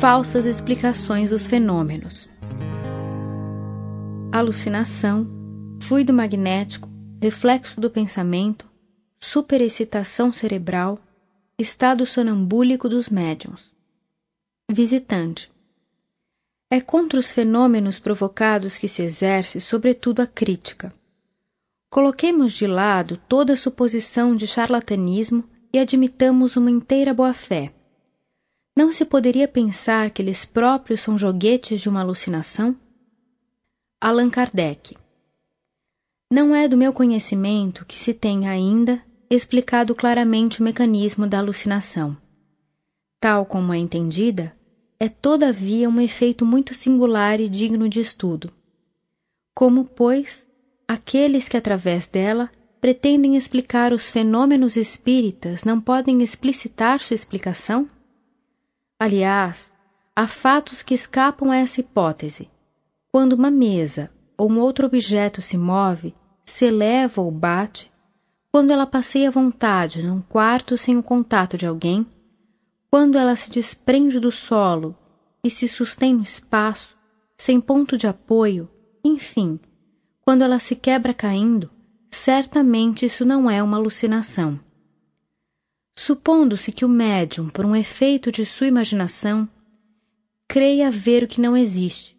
Falsas 0.00 0.46
explicações 0.46 1.28
dos 1.28 1.46
fenômenos. 1.46 2.26
Alucinação, 4.32 5.28
fluido 5.78 6.10
magnético, 6.10 6.88
reflexo 7.20 7.78
do 7.78 7.90
pensamento, 7.90 8.66
superexcitação 9.18 10.32
cerebral, 10.32 10.98
estado 11.58 12.06
sonambúlico 12.06 12.88
dos 12.88 13.10
médiuns. 13.10 13.70
Visitante 14.70 15.52
é 16.70 16.80
contra 16.80 17.20
os 17.20 17.30
fenômenos 17.30 17.98
provocados 17.98 18.78
que 18.78 18.88
se 18.88 19.02
exerce, 19.02 19.60
sobretudo, 19.60 20.22
a 20.22 20.26
crítica. 20.26 20.94
Coloquemos 21.90 22.54
de 22.54 22.66
lado 22.66 23.18
toda 23.28 23.54
suposição 23.54 24.34
de 24.34 24.46
charlatanismo 24.46 25.44
e 25.70 25.78
admitamos 25.78 26.56
uma 26.56 26.70
inteira 26.70 27.12
boa-fé. 27.12 27.74
Não 28.76 28.92
se 28.92 29.04
poderia 29.04 29.48
pensar 29.48 30.10
que 30.10 30.22
eles 30.22 30.44
próprios 30.44 31.00
são 31.00 31.18
joguetes 31.18 31.80
de 31.80 31.88
uma 31.88 32.00
alucinação? 32.00 32.76
Allan 34.00 34.30
Kardec. 34.30 34.94
Não 36.32 36.54
é 36.54 36.68
do 36.68 36.76
meu 36.76 36.92
conhecimento 36.92 37.84
que 37.84 37.98
se 37.98 38.14
tenha 38.14 38.50
ainda 38.50 39.04
explicado 39.28 39.94
claramente 39.94 40.60
o 40.60 40.62
mecanismo 40.62 41.26
da 41.26 41.38
alucinação. 41.38 42.16
Tal 43.20 43.44
como 43.44 43.74
é 43.74 43.78
entendida, 43.78 44.56
é 44.98 45.08
todavia 45.08 45.88
um 45.88 46.00
efeito 46.00 46.46
muito 46.46 46.72
singular 46.72 47.40
e 47.40 47.48
digno 47.48 47.88
de 47.88 48.00
estudo. 48.00 48.52
Como, 49.54 49.84
pois, 49.94 50.46
aqueles 50.88 51.48
que 51.48 51.56
através 51.56 52.06
dela 52.06 52.50
pretendem 52.80 53.36
explicar 53.36 53.92
os 53.92 54.08
fenômenos 54.08 54.76
espíritas 54.76 55.64
não 55.64 55.80
podem 55.80 56.22
explicitar 56.22 57.00
sua 57.00 57.14
explicação? 57.14 57.88
Aliás, 59.02 59.72
há 60.14 60.26
fatos 60.26 60.82
que 60.82 60.92
escapam 60.92 61.50
a 61.50 61.56
essa 61.56 61.80
hipótese. 61.80 62.50
Quando 63.10 63.32
uma 63.32 63.50
mesa 63.50 64.10
ou 64.36 64.50
um 64.52 64.60
outro 64.60 64.84
objeto 64.84 65.40
se 65.40 65.56
move, 65.56 66.14
se 66.44 66.66
eleva 66.66 67.22
ou 67.22 67.30
bate, 67.30 67.90
quando 68.52 68.72
ela 68.72 68.86
passeia 68.86 69.28
à 69.28 69.30
vontade 69.30 70.02
num 70.02 70.20
quarto 70.20 70.76
sem 70.76 70.98
o 70.98 71.02
contato 71.02 71.56
de 71.56 71.64
alguém, 71.66 72.06
quando 72.90 73.16
ela 73.16 73.34
se 73.36 73.48
desprende 73.48 74.20
do 74.20 74.30
solo 74.30 74.94
e 75.42 75.48
se 75.48 75.66
sustém 75.66 76.12
no 76.12 76.22
espaço, 76.22 76.94
sem 77.40 77.58
ponto 77.58 77.96
de 77.96 78.06
apoio, 78.06 78.68
enfim, 79.02 79.58
quando 80.20 80.42
ela 80.42 80.58
se 80.58 80.76
quebra 80.76 81.14
caindo, 81.14 81.70
certamente 82.12 83.06
isso 83.06 83.24
não 83.24 83.50
é 83.50 83.62
uma 83.62 83.78
alucinação. 83.78 84.60
Supondo-se 85.96 86.72
que 86.72 86.84
o 86.84 86.88
médium, 86.88 87.48
por 87.48 87.64
um 87.64 87.76
efeito 87.76 88.32
de 88.32 88.44
sua 88.46 88.66
imaginação, 88.66 89.48
creia 90.48 90.90
ver 90.90 91.22
o 91.22 91.28
que 91.28 91.40
não 91.40 91.56
existe, 91.56 92.16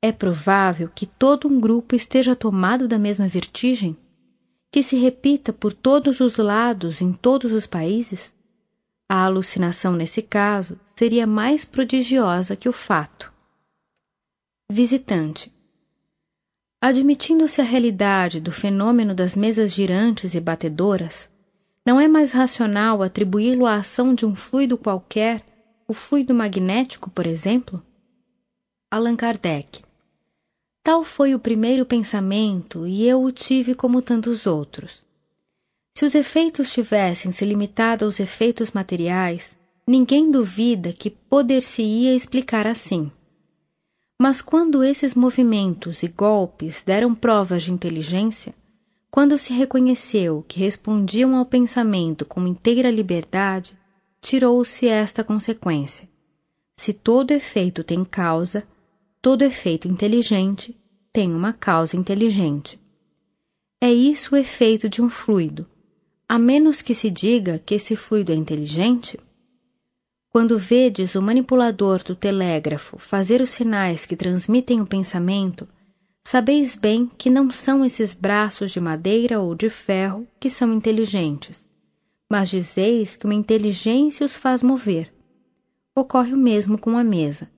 é 0.00 0.12
provável 0.12 0.88
que 0.88 1.04
todo 1.04 1.48
um 1.48 1.58
grupo 1.58 1.96
esteja 1.96 2.36
tomado 2.36 2.86
da 2.86 2.98
mesma 2.98 3.26
vertigem? 3.26 3.96
Que 4.70 4.80
se 4.80 4.96
repita 4.96 5.52
por 5.52 5.72
todos 5.72 6.20
os 6.20 6.36
lados 6.36 7.00
em 7.00 7.12
todos 7.12 7.52
os 7.52 7.66
países? 7.66 8.32
A 9.08 9.24
alucinação, 9.24 9.96
nesse 9.96 10.22
caso, 10.22 10.78
seria 10.94 11.26
mais 11.26 11.64
prodigiosa 11.64 12.54
que 12.54 12.68
o 12.68 12.72
fato. 12.72 13.32
Visitante. 14.70 15.52
Admitindo-se 16.80 17.60
a 17.60 17.64
realidade 17.64 18.40
do 18.40 18.52
fenômeno 18.52 19.16
das 19.16 19.34
mesas 19.34 19.72
girantes 19.72 20.32
e 20.34 20.40
batedoras, 20.40 21.28
não 21.88 21.98
é 21.98 22.06
mais 22.06 22.32
racional 22.32 23.02
atribuí-lo 23.02 23.64
à 23.64 23.76
ação 23.76 24.14
de 24.14 24.26
um 24.26 24.34
fluido 24.34 24.76
qualquer, 24.76 25.42
o 25.88 25.94
fluido 25.94 26.34
magnético, 26.34 27.08
por 27.08 27.26
exemplo? 27.26 27.82
Allan 28.90 29.16
Kardec. 29.16 29.80
Tal 30.82 31.02
foi 31.02 31.34
o 31.34 31.38
primeiro 31.38 31.86
pensamento 31.86 32.86
e 32.86 33.08
eu 33.08 33.22
o 33.22 33.32
tive 33.32 33.74
como 33.74 34.02
tantos 34.02 34.46
outros. 34.46 35.02
Se 35.96 36.04
os 36.04 36.14
efeitos 36.14 36.70
tivessem 36.70 37.32
se 37.32 37.42
limitado 37.46 38.04
aos 38.04 38.20
efeitos 38.20 38.70
materiais, 38.72 39.56
ninguém 39.86 40.30
duvida 40.30 40.92
que 40.92 41.08
poder-se-ia 41.08 42.14
explicar 42.14 42.66
assim. 42.66 43.10
Mas 44.20 44.42
quando 44.42 44.84
esses 44.84 45.14
movimentos 45.14 46.02
e 46.02 46.08
golpes 46.08 46.84
deram 46.84 47.14
provas 47.14 47.62
de 47.62 47.72
inteligência, 47.72 48.54
quando 49.10 49.38
se 49.38 49.52
reconheceu 49.52 50.44
que 50.46 50.60
respondiam 50.60 51.34
ao 51.34 51.46
pensamento 51.46 52.24
com 52.24 52.46
inteira 52.46 52.90
liberdade, 52.90 53.76
tirou-se 54.20 54.86
esta 54.86 55.24
consequência. 55.24 56.08
Se 56.76 56.92
todo 56.92 57.32
efeito 57.32 57.82
tem 57.82 58.04
causa, 58.04 58.66
todo 59.20 59.42
efeito 59.42 59.88
inteligente 59.88 60.76
tem 61.12 61.34
uma 61.34 61.52
causa 61.52 61.96
inteligente. 61.96 62.78
É 63.80 63.92
isso 63.92 64.34
o 64.34 64.38
efeito 64.38 64.88
de 64.88 65.00
um 65.00 65.08
fluido, 65.08 65.66
a 66.28 66.38
menos 66.38 66.82
que 66.82 66.94
se 66.94 67.10
diga 67.10 67.58
que 67.58 67.74
esse 67.74 67.96
fluido 67.96 68.32
é 68.32 68.34
inteligente. 68.34 69.18
Quando 70.30 70.58
vedes 70.58 71.14
o 71.14 71.22
manipulador 71.22 72.04
do 72.04 72.14
telégrafo 72.14 72.98
fazer 72.98 73.40
os 73.40 73.50
sinais 73.50 74.04
que 74.04 74.14
transmitem 74.14 74.80
o 74.80 74.86
pensamento, 74.86 75.66
Sabeis 76.24 76.76
bem 76.76 77.10
que 77.16 77.30
não 77.30 77.50
são 77.50 77.84
esses 77.84 78.14
braços 78.14 78.70
de 78.70 78.80
madeira 78.80 79.40
ou 79.40 79.54
de 79.54 79.70
ferro 79.70 80.28
que 80.38 80.50
são 80.50 80.72
inteligentes, 80.72 81.66
mas 82.30 82.50
dizeis 82.50 83.16
que 83.16 83.24
uma 83.24 83.34
inteligência 83.34 84.26
os 84.26 84.36
faz 84.36 84.62
mover. 84.62 85.12
Ocorre 85.94 86.34
o 86.34 86.36
mesmo 86.36 86.78
com 86.78 86.96
a 86.98 87.02
mesa. 87.02 87.50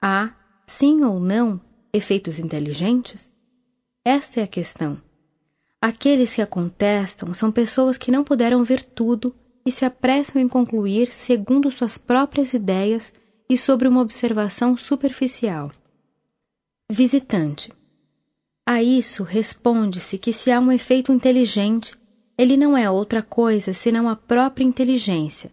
Há, 0.00 0.32
sim 0.66 1.02
ou 1.02 1.18
não, 1.18 1.60
efeitos 1.92 2.38
inteligentes? 2.38 3.34
Esta 4.04 4.40
é 4.40 4.42
a 4.42 4.48
questão. 4.48 5.00
Aqueles 5.80 6.34
que 6.34 6.42
a 6.42 6.46
contestam 6.46 7.34
são 7.34 7.50
pessoas 7.50 7.98
que 7.98 8.10
não 8.10 8.22
puderam 8.22 8.62
ver 8.62 8.82
tudo 8.94 9.34
e 9.66 9.72
se 9.72 9.84
apressam 9.84 10.40
em 10.40 10.48
concluir 10.48 11.10
segundo 11.10 11.70
suas 11.70 11.98
próprias 11.98 12.52
ideias 12.52 13.12
e 13.48 13.56
sobre 13.56 13.88
uma 13.88 14.00
observação 14.00 14.76
superficial. 14.76 15.70
Visitante. 16.94 17.72
A 18.66 18.82
isso 18.82 19.22
responde-se 19.22 20.18
que 20.18 20.30
se 20.30 20.50
há 20.50 20.60
um 20.60 20.70
efeito 20.70 21.10
inteligente, 21.10 21.96
ele 22.36 22.54
não 22.54 22.76
é 22.76 22.90
outra 22.90 23.22
coisa 23.22 23.72
senão 23.72 24.10
a 24.10 24.14
própria 24.14 24.62
inteligência, 24.62 25.50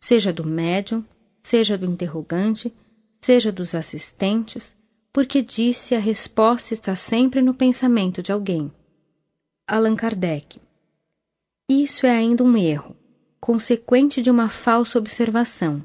seja 0.00 0.32
do 0.32 0.44
médium, 0.44 1.04
seja 1.44 1.78
do 1.78 1.86
interrogante, 1.86 2.74
seja 3.20 3.52
dos 3.52 3.72
assistentes, 3.72 4.76
porque 5.12 5.42
disse 5.42 5.94
a 5.94 6.00
resposta 6.00 6.74
está 6.74 6.96
sempre 6.96 7.40
no 7.40 7.54
pensamento 7.54 8.20
de 8.20 8.32
alguém. 8.32 8.68
Allan 9.68 9.94
Kardec. 9.94 10.58
Isso 11.68 12.04
é 12.04 12.10
ainda 12.10 12.42
um 12.42 12.56
erro, 12.56 12.96
consequente 13.40 14.20
de 14.20 14.28
uma 14.28 14.48
falsa 14.48 14.98
observação. 14.98 15.84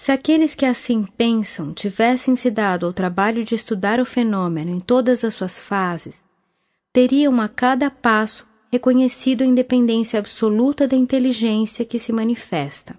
Se 0.00 0.12
aqueles 0.12 0.54
que 0.54 0.64
assim 0.64 1.04
pensam 1.04 1.74
tivessem 1.74 2.36
se 2.36 2.50
dado 2.50 2.86
ao 2.86 2.92
trabalho 2.92 3.44
de 3.44 3.56
estudar 3.56 3.98
o 3.98 4.06
fenômeno 4.06 4.70
em 4.70 4.78
todas 4.78 5.24
as 5.24 5.34
suas 5.34 5.58
fases, 5.58 6.24
teriam 6.92 7.40
a 7.40 7.48
cada 7.48 7.90
passo 7.90 8.46
reconhecido 8.70 9.42
a 9.42 9.46
independência 9.46 10.20
absoluta 10.20 10.86
da 10.86 10.96
inteligência 10.96 11.84
que 11.84 11.98
se 11.98 12.12
manifesta. 12.12 12.96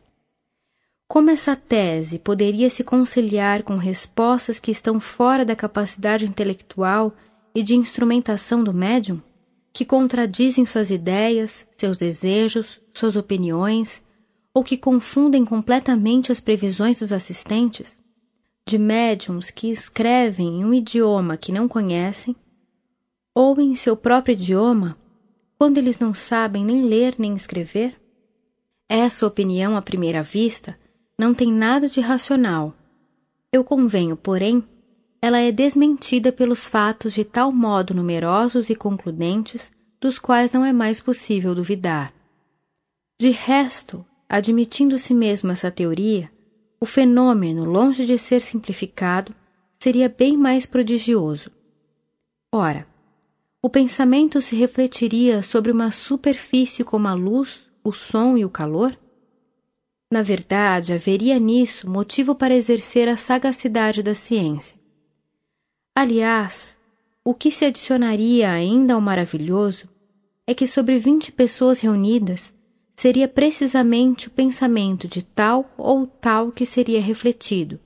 Como 1.07 1.29
essa 1.29 1.55
tese 1.55 2.19
poderia 2.19 2.69
se 2.69 2.83
conciliar 2.83 3.63
com 3.63 3.77
respostas 3.77 4.59
que 4.59 4.69
estão 4.69 4.99
fora 4.99 5.45
da 5.45 5.55
capacidade 5.55 6.25
intelectual 6.25 7.15
e 7.55 7.63
de 7.63 7.75
instrumentação 7.75 8.63
do 8.63 8.73
médium, 8.73 9.21
que 9.71 9.85
contradizem 9.85 10.65
suas 10.65 10.91
ideias, 10.91 11.65
seus 11.77 11.97
desejos, 11.97 12.79
suas 12.93 13.15
opiniões, 13.15 14.03
ou 14.53 14.63
que 14.63 14.77
confundem 14.77 15.45
completamente 15.45 16.31
as 16.31 16.39
previsões 16.39 16.99
dos 16.99 17.13
assistentes, 17.13 18.01
de 18.67 18.77
médiums 18.77 19.49
que 19.49 19.69
escrevem 19.69 20.59
em 20.59 20.65
um 20.65 20.73
idioma 20.73 21.37
que 21.37 21.51
não 21.51 21.67
conhecem, 21.67 22.35
ou 23.33 23.59
em 23.59 23.75
seu 23.75 23.95
próprio 23.95 24.33
idioma, 24.33 24.97
quando 25.57 25.77
eles 25.77 25.99
não 25.99 26.13
sabem 26.13 26.63
nem 26.63 26.83
ler 26.83 27.15
nem 27.17 27.35
escrever? 27.35 27.99
Essa 28.87 29.27
opinião, 29.27 29.77
à 29.77 29.81
primeira 29.81 30.23
vista, 30.23 30.79
não 31.17 31.33
tem 31.33 31.51
nada 31.51 31.87
de 31.87 31.99
racional. 31.99 32.73
Eu 33.51 33.63
convenho, 33.63 34.15
porém, 34.15 34.63
ela 35.21 35.39
é 35.39 35.51
desmentida 35.51 36.31
pelos 36.31 36.67
fatos 36.67 37.13
de 37.13 37.25
tal 37.25 37.51
modo 37.51 37.93
numerosos 37.93 38.69
e 38.69 38.75
concludentes, 38.75 39.69
dos 39.99 40.17
quais 40.17 40.51
não 40.51 40.63
é 40.63 40.71
mais 40.71 40.99
possível 40.99 41.53
duvidar. 41.53 42.13
De 43.19 43.29
resto, 43.31 44.05
Admitindo-se 44.31 45.11
mesmo 45.11 45.51
essa 45.51 45.71
teoria, 45.71 46.31
o 46.79 46.85
fenômeno, 46.85 47.65
longe 47.65 48.05
de 48.05 48.15
ser 48.15 48.41
simplificado, 48.41 49.35
seria 49.81 50.07
bem 50.07 50.37
mais 50.37 50.67
prodigioso. 50.67 51.49
Ora, 52.53 52.87
o 53.59 53.67
pensamento 53.69 54.39
se 54.39 54.55
refletiria 54.55 55.41
sobre 55.41 55.71
uma 55.71 55.89
superfície 55.89 56.83
como 56.83 57.07
a 57.07 57.13
luz, 57.15 57.67
o 57.83 57.91
som 57.91 58.37
e 58.37 58.45
o 58.45 58.49
calor? 58.51 58.95
Na 60.11 60.21
verdade, 60.21 60.93
haveria 60.93 61.39
nisso 61.39 61.89
motivo 61.89 62.35
para 62.35 62.53
exercer 62.53 63.09
a 63.09 63.17
sagacidade 63.17 64.03
da 64.03 64.13
ciência. 64.13 64.77
Aliás, 65.95 66.79
o 67.23 67.33
que 67.33 67.49
se 67.49 67.65
adicionaria 67.65 68.51
ainda 68.51 68.93
ao 68.93 69.01
maravilhoso 69.01 69.89
é 70.45 70.53
que 70.53 70.67
sobre 70.67 70.99
vinte 70.99 71.31
pessoas 71.31 71.79
reunidas 71.79 72.53
seria 72.99 73.29
precisamente 73.29 74.27
o 74.27 74.31
pensamento 74.31 75.07
de 75.07 75.23
tal 75.23 75.73
ou 75.77 76.05
tal 76.05 76.51
que 76.51 76.65
seria 76.65 76.99
refletido, 76.99 77.79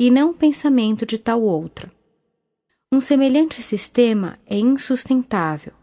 e 0.00 0.10
não 0.10 0.30
o 0.30 0.34
pensamento 0.34 1.04
de 1.04 1.18
tal 1.18 1.42
outra. 1.42 1.92
Um 2.90 2.98
semelhante 2.98 3.60
sistema 3.60 4.38
é 4.46 4.56
insustentável. 4.56 5.74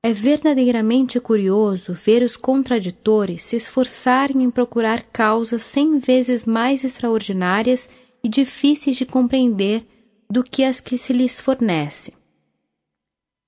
É 0.00 0.12
verdadeiramente 0.12 1.18
curioso 1.18 1.92
ver 1.92 2.22
os 2.22 2.36
contraditores 2.36 3.42
se 3.42 3.56
esforçarem 3.56 4.44
em 4.44 4.50
procurar 4.50 5.02
causas 5.12 5.62
cem 5.62 5.98
vezes 5.98 6.44
mais 6.44 6.84
extraordinárias 6.84 7.88
e 8.22 8.28
difíceis 8.28 8.96
de 8.96 9.04
compreender 9.04 9.84
do 10.30 10.44
que 10.44 10.62
as 10.62 10.78
que 10.78 10.96
se 10.96 11.12
lhes 11.12 11.40
fornece. 11.40 12.12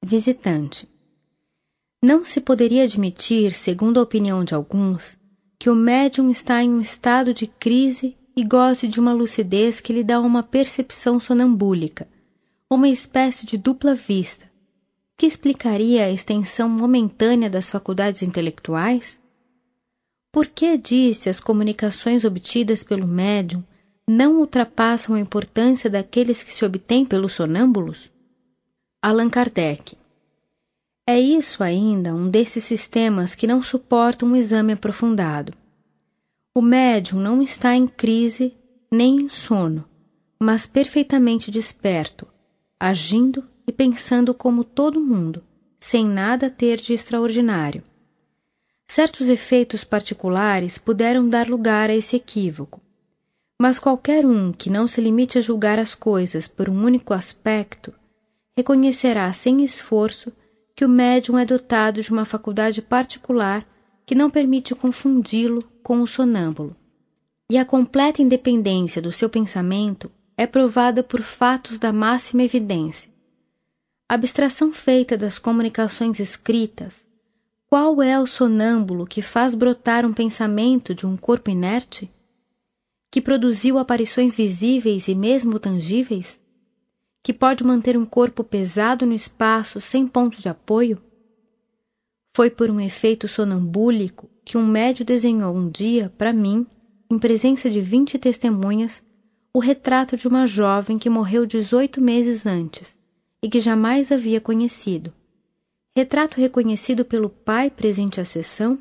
Visitante. 0.05 0.89
Não 2.03 2.25
se 2.25 2.41
poderia 2.41 2.85
admitir, 2.85 3.53
segundo 3.53 3.99
a 3.99 4.03
opinião 4.03 4.45
de 4.45 4.55
alguns, 4.55 5.17
que 5.59 5.71
o 5.71 5.75
médium 5.75 6.31
está 6.31 6.63
em 6.63 6.71
um 6.71 6.81
estado 6.81 7.33
de 7.33 7.47
crise 7.47 8.17
e 8.37 8.45
goze 8.45 8.87
de 8.87 9.01
uma 9.01 9.15
lucidez 9.15 9.81
que 9.81 9.93
lhe 9.93 10.05
dá 10.05 10.21
uma 10.21 10.43
percepção 10.43 11.19
sonambúlica, 11.19 12.07
uma 12.71 12.89
espécie 12.89 13.47
de 13.47 13.57
dupla 13.57 13.95
vista, 13.95 14.51
que 15.17 15.25
explicaria 15.25 16.05
a 16.05 16.13
extensão 16.13 16.69
momentânea 16.69 17.49
das 17.49 17.71
faculdades 17.71 18.23
intelectuais? 18.23 19.19
Por 20.31 20.47
que 20.47 20.77
disse 20.77 21.31
as 21.31 21.41
comunicações 21.41 22.25
obtidas 22.25 22.85
pelo 22.85 23.07
médium 23.07 23.65
não 24.07 24.39
ultrapassam 24.39 25.15
a 25.15 25.21
importância 25.21 25.89
daqueles 25.89 26.43
que 26.43 26.53
se 26.53 26.65
obtêm 26.65 27.07
pelos 27.07 27.33
sonâmbulos? 27.33 28.11
Allan 29.03 29.31
Kardec 29.31 29.97
é 31.07 31.21
isso 31.21 31.63
ainda 31.63 32.13
um 32.13 32.29
desses 32.29 32.65
sistemas 32.65 33.37
que 33.37 33.47
não 33.47 33.63
suportam 33.63 34.31
um 34.31 34.37
exame 34.37 34.73
aprofundado. 34.73 35.53
O 36.53 36.61
médium 36.61 37.21
não 37.21 37.41
está 37.41 37.77
em 37.77 37.87
crise 37.87 38.53
nem 38.91 39.23
em 39.23 39.29
sono, 39.29 39.89
mas 40.41 40.67
perfeitamente 40.67 41.51
desperto, 41.51 42.27
agindo 42.79 43.45
e 43.67 43.73
pensando 43.73 44.35
como 44.35 44.65
todo 44.65 45.01
mundo, 45.01 45.45
sem 45.79 46.05
nada 46.05 46.51
ter 46.51 46.79
de 46.79 46.95
extraordinário. 46.95 47.85
Certos 48.89 49.29
efeitos 49.29 49.85
particulares 49.85 50.77
puderam 50.77 51.29
dar 51.29 51.49
lugar 51.49 51.89
a 51.89 51.95
esse 51.95 52.17
equívoco, 52.17 52.81
mas 53.61 53.79
qualquer 53.79 54.27
um 54.27 54.53
que 54.53 54.71
não 54.71 54.89
se 54.89 55.01
limite 55.01 55.39
a 55.39 55.41
julgar 55.41 55.79
as 55.79 55.95
coisas 55.95 56.49
por 56.49 56.69
um 56.69 56.85
único 56.85 57.15
aspecto 57.15 57.93
reconhecerá 58.57 59.33
sem 59.33 59.65
esforço 59.65 60.33
que 60.77 60.85
o 60.85 60.89
médium 60.89 61.39
é 61.39 61.47
dotado 61.47 62.03
de 62.03 62.13
uma 62.13 62.27
faculdade 62.27 62.83
particular 62.83 63.67
que 64.05 64.15
não 64.15 64.31
permite 64.31 64.75
confundi-lo 64.75 65.65
com 65.83 66.03
o 66.03 66.07
sonâmbulo. 66.07 66.77
E 67.51 67.57
a 67.57 67.65
completa 67.65 68.21
independência 68.21 69.01
do 69.01 69.11
seu 69.11 69.31
pensamento 69.31 70.13
é 70.37 70.47
provada 70.47 71.03
por 71.03 71.23
fatos 71.23 71.79
da 71.79 71.95
máxima 71.95 72.43
evidência. 72.43 73.11
A 74.07 74.15
abstração 74.15 74.71
feita 74.71 75.17
das 75.17 75.39
comunicações 75.39 76.21
escritas, 76.21 77.03
qual 77.69 78.03
é 78.03 78.21
o 78.21 78.27
sonâmbulo 78.27 79.07
que 79.07 79.23
faz 79.23 79.55
brotar 79.55 80.05
um 80.05 80.13
pensamento 80.13 80.95
de 80.95 81.07
um 81.07 81.17
corpo 81.17 81.51
inerte? 81.51 82.13
Que 83.11 83.21
produziu 83.21 83.79
aparições 83.79 84.37
visíveis 84.37 85.09
e 85.09 85.15
mesmo 85.15 85.59
tangíveis? 85.59 86.39
Que 87.27 87.35
pode 87.35 87.65
manter 87.65 87.97
um 87.97 88.07
corpo 88.07 88.45
pesado 88.45 89.05
no 89.05 89.13
espaço 89.13 89.81
sem 89.81 90.07
ponto 90.07 90.41
de 90.41 90.49
apoio? 90.49 90.97
Foi 92.37 92.49
por 92.49 92.71
um 92.71 92.79
efeito 92.79 93.27
sonambúlico 93.27 94.31
que 94.45 94.57
um 94.57 94.65
médio 94.65 95.05
desenhou 95.05 95.53
um 95.53 95.69
dia, 95.69 96.09
para 96.17 96.33
mim, 96.33 96.65
em 97.11 97.19
presença 97.19 97.69
de 97.69 97.81
vinte 97.81 98.17
testemunhas, 98.17 99.03
o 99.53 99.59
retrato 99.59 100.17
de 100.17 100.29
uma 100.29 100.47
jovem 100.47 101.01
que 101.01 101.11
morreu 101.11 101.45
dezoito 101.45 102.01
meses 102.01 102.47
antes 102.47 102.97
e 103.43 103.51
que 103.51 103.59
jamais 103.59 104.13
havia 104.13 104.41
conhecido. 104.41 105.13
Retrato 105.97 106.41
reconhecido 106.41 107.05
pelo 107.05 107.29
pai 107.45 107.73
presente 107.73 108.21
à 108.21 108.25
sessão? 108.25 108.79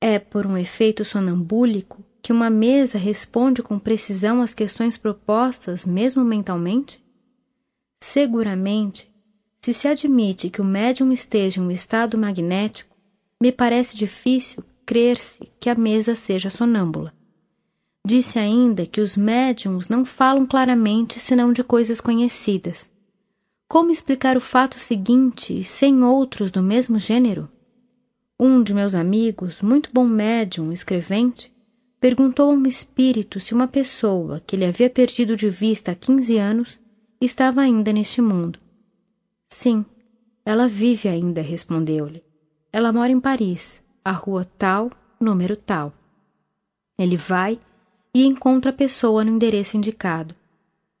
É 0.00 0.18
por 0.18 0.46
um 0.46 0.56
efeito 0.56 1.04
sonambúlico 1.04 2.02
que 2.22 2.32
uma 2.32 2.48
mesa 2.48 2.96
responde 2.96 3.62
com 3.62 3.78
precisão 3.78 4.40
às 4.40 4.54
questões 4.54 4.96
propostas, 4.96 5.84
mesmo 5.84 6.24
mentalmente? 6.24 6.98
Seguramente, 8.00 9.08
se 9.60 9.74
se 9.74 9.88
admite 9.88 10.48
que 10.48 10.60
o 10.60 10.64
médium 10.64 11.12
esteja 11.12 11.60
em 11.60 11.64
um 11.64 11.70
estado 11.70 12.16
magnético, 12.16 12.96
me 13.40 13.52
parece 13.52 13.96
difícil 13.96 14.64
crer-se 14.86 15.50
que 15.60 15.68
a 15.68 15.74
mesa 15.74 16.14
seja 16.14 16.48
sonâmbula. 16.48 17.12
Disse 18.04 18.38
ainda 18.38 18.86
que 18.86 19.00
os 19.00 19.16
médiums 19.16 19.88
não 19.88 20.04
falam 20.04 20.46
claramente 20.46 21.20
senão 21.20 21.52
de 21.52 21.62
coisas 21.62 22.00
conhecidas. 22.00 22.90
Como 23.68 23.90
explicar 23.90 24.36
o 24.36 24.40
fato 24.40 24.78
seguinte 24.78 25.62
sem 25.62 26.02
outros 26.02 26.50
do 26.50 26.62
mesmo 26.62 26.98
gênero? 26.98 27.50
Um 28.40 28.62
de 28.62 28.72
meus 28.72 28.94
amigos, 28.94 29.60
muito 29.60 29.90
bom 29.92 30.06
médium, 30.06 30.72
escrevente, 30.72 31.52
perguntou 32.00 32.50
a 32.50 32.54
um 32.54 32.66
espírito 32.66 33.38
se 33.40 33.52
uma 33.52 33.68
pessoa 33.68 34.40
que 34.46 34.56
ele 34.56 34.64
havia 34.64 34.88
perdido 34.88 35.36
de 35.36 35.50
vista 35.50 35.92
há 35.92 35.94
quinze 35.94 36.38
anos 36.38 36.80
estava 37.20 37.60
ainda 37.60 37.92
neste 37.92 38.20
mundo. 38.20 38.58
Sim, 39.48 39.84
ela 40.44 40.68
vive 40.68 41.08
ainda, 41.08 41.42
respondeu-lhe. 41.42 42.22
Ela 42.72 42.92
mora 42.92 43.10
em 43.10 43.20
Paris, 43.20 43.82
a 44.04 44.12
rua 44.12 44.44
tal, 44.56 44.90
número 45.20 45.56
tal. 45.56 45.92
Ele 46.98 47.16
vai 47.16 47.58
e 48.14 48.24
encontra 48.24 48.70
a 48.70 48.74
pessoa 48.74 49.24
no 49.24 49.30
endereço 49.30 49.76
indicado. 49.76 50.34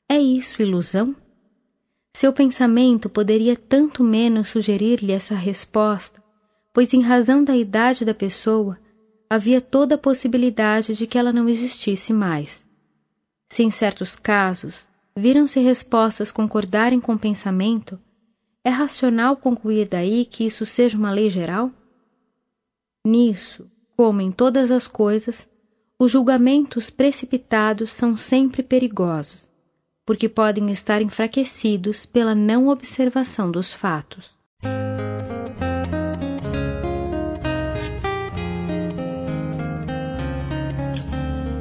É 0.08 0.18
isso 0.18 0.62
ilusão? 0.62 1.14
Seu 2.14 2.32
pensamento 2.32 3.08
poderia 3.08 3.56
tanto 3.56 4.02
menos 4.02 4.48
sugerir-lhe 4.48 5.12
essa 5.12 5.34
resposta, 5.34 6.22
pois, 6.72 6.92
em 6.92 7.00
razão 7.00 7.44
da 7.44 7.56
idade 7.56 8.04
da 8.04 8.14
pessoa, 8.14 8.78
havia 9.30 9.60
toda 9.60 9.94
a 9.94 9.98
possibilidade 9.98 10.94
de 10.94 11.06
que 11.06 11.18
ela 11.18 11.32
não 11.32 11.48
existisse 11.48 12.12
mais. 12.12 12.66
Se 13.50 13.62
em 13.62 13.70
certos 13.70 14.16
casos 14.16 14.86
viram-se 15.18 15.60
respostas 15.60 16.30
concordarem 16.30 17.00
com 17.00 17.14
o 17.14 17.18
pensamento, 17.18 17.98
é 18.64 18.70
racional 18.70 19.36
concluir 19.36 19.88
daí 19.88 20.24
que 20.24 20.44
isso 20.44 20.64
seja 20.64 20.96
uma 20.96 21.10
lei 21.10 21.28
geral? 21.28 21.70
Nisso, 23.04 23.66
como 23.96 24.20
em 24.20 24.30
todas 24.30 24.70
as 24.70 24.86
coisas, 24.86 25.48
os 25.98 26.12
julgamentos 26.12 26.88
precipitados 26.90 27.90
são 27.92 28.16
sempre 28.16 28.62
perigosos, 28.62 29.50
porque 30.06 30.28
podem 30.28 30.70
estar 30.70 31.02
enfraquecidos 31.02 32.06
pela 32.06 32.34
não 32.34 32.68
observação 32.68 33.50
dos 33.50 33.74
fatos. 33.74 34.36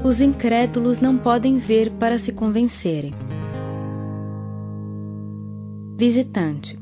Os 0.03 0.21
incrédulos 0.21 1.01
não 1.01 1.17
podem 1.17 1.57
ver 1.57 1.91
para 1.91 2.17
se 2.17 2.31
convencerem. 2.31 3.26
Visitante. 5.99 6.77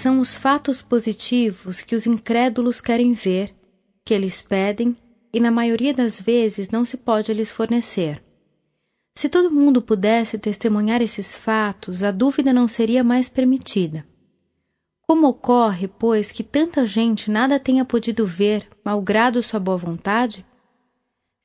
São 0.00 0.20
os 0.20 0.36
fatos 0.36 0.80
positivos 0.80 1.80
que 1.80 1.96
os 1.96 2.06
incrédulos 2.06 2.80
querem 2.80 3.14
ver, 3.14 3.52
que 4.04 4.14
eles 4.14 4.40
pedem 4.40 4.96
e 5.34 5.40
na 5.40 5.50
maioria 5.50 5.92
das 5.92 6.20
vezes 6.20 6.70
não 6.70 6.84
se 6.84 6.96
pode 6.96 7.34
lhes 7.34 7.50
fornecer. 7.50 8.22
Se 9.12 9.28
todo 9.28 9.50
mundo 9.50 9.82
pudesse 9.82 10.38
testemunhar 10.38 11.02
esses 11.02 11.34
fatos, 11.34 12.04
a 12.04 12.12
dúvida 12.12 12.52
não 12.52 12.68
seria 12.68 13.02
mais 13.02 13.28
permitida. 13.28 14.06
Como 15.02 15.26
ocorre, 15.26 15.88
pois, 15.88 16.30
que 16.30 16.44
tanta 16.44 16.86
gente 16.86 17.28
nada 17.28 17.58
tenha 17.58 17.84
podido 17.84 18.24
ver, 18.24 18.68
malgrado 18.84 19.42
sua 19.42 19.58
boa 19.58 19.76
vontade? 19.76 20.46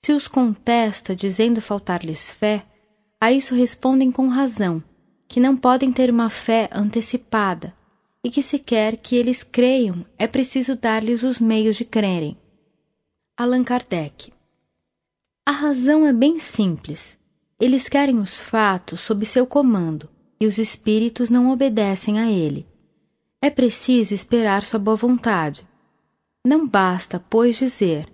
Se 0.06 0.14
os 0.14 0.28
contesta, 0.28 1.16
dizendo 1.16 1.60
faltar-lhes 1.60 2.30
fé, 2.30 2.64
a 3.20 3.32
isso 3.32 3.56
respondem 3.56 4.12
com 4.12 4.28
razão, 4.28 4.84
que 5.32 5.40
não 5.40 5.56
podem 5.56 5.94
ter 5.94 6.10
uma 6.10 6.30
fé 6.30 6.70
antecipada 6.74 7.74
e 8.22 8.30
que 8.30 8.42
se 8.42 8.60
quer 8.60 8.98
que 8.98 9.16
eles 9.16 9.44
creiam 9.44 10.06
é 10.20 10.28
preciso 10.28 10.76
dar-lhes 10.76 11.24
os 11.24 11.40
meios 11.40 11.78
de 11.78 11.86
crerem. 11.86 12.36
Allan 13.38 13.64
Kardec 13.64 14.34
A 15.46 15.52
razão 15.54 16.06
é 16.06 16.12
bem 16.12 16.38
simples. 16.38 17.18
Eles 17.58 17.88
querem 17.88 18.20
os 18.20 18.42
fatos 18.42 19.00
sob 19.00 19.26
seu 19.26 19.48
comando 19.48 20.10
e 20.38 20.46
os 20.46 20.58
espíritos 20.58 21.30
não 21.30 21.50
obedecem 21.50 22.20
a 22.20 22.30
ele. 22.30 22.68
É 23.42 23.50
preciso 23.50 24.14
esperar 24.14 24.66
sua 24.66 24.82
boa 24.82 24.98
vontade. 24.98 25.66
Não 26.46 26.68
basta, 26.68 27.24
pois, 27.30 27.56
dizer: 27.56 28.06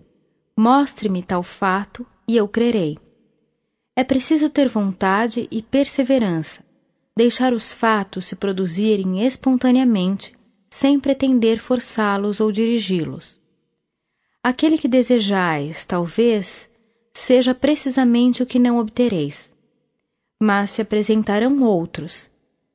mostre-me 0.55 1.23
tal 1.23 1.41
fato 1.41 2.05
e 2.27 2.37
eu 2.37 2.47
crerei. 2.47 2.95
É 3.95 4.03
preciso 4.03 4.51
ter 4.51 4.69
vontade 4.69 5.47
e 5.49 5.63
perseverança, 5.63 6.66
deixar 7.17 7.51
os 7.51 7.73
fatos 7.73 8.27
se 8.27 8.35
produzirem 8.35 9.25
espontaneamente, 9.25 10.35
sem 10.69 10.99
pretender 10.99 11.57
forçá-los 11.57 12.39
ou 12.39 12.51
dirigi-los. 12.51 13.41
Aquele 14.43 14.77
que 14.77 14.87
desejais, 14.87 15.83
talvez, 15.83 16.69
seja 17.11 17.55
precisamente 17.55 18.43
o 18.43 18.45
que 18.45 18.59
não 18.59 18.77
obtereis. 18.77 19.51
Mas 20.39 20.69
se 20.69 20.83
apresentarão 20.83 21.63
outros, 21.63 22.29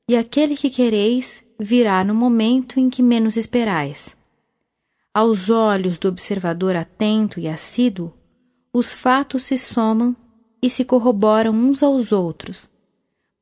e 0.09 0.17
aquele 0.17 0.57
que 0.57 0.69
quereis 0.69 1.45
virá 1.57 2.03
no 2.03 2.13
momento 2.13 2.81
em 2.81 2.91
que 2.91 3.01
menos 3.01 3.37
esperais. 3.37 4.17
Aos 5.15 5.51
olhos 5.51 6.01
do 6.01 6.09
observador 6.09 6.75
atento 6.75 7.39
e 7.39 7.49
assíduo, 7.49 8.13
os 8.73 8.93
fatos 8.93 9.45
se 9.45 9.57
somam 9.57 10.17
e 10.61 10.69
se 10.69 10.85
corroboram 10.85 11.55
uns 11.55 11.81
aos 11.81 12.11
outros, 12.11 12.72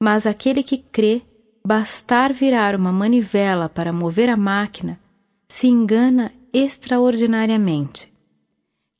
mas 0.02 0.26
aquele 0.26 0.62
que 0.62 0.78
crê 0.78 1.22
bastar 1.64 2.32
virar 2.32 2.74
uma 2.74 2.90
manivela 2.90 3.68
para 3.68 3.92
mover 3.92 4.30
a 4.30 4.36
máquina 4.36 4.98
se 5.46 5.66
engana 5.66 6.32
extraordinariamente. 6.52 8.10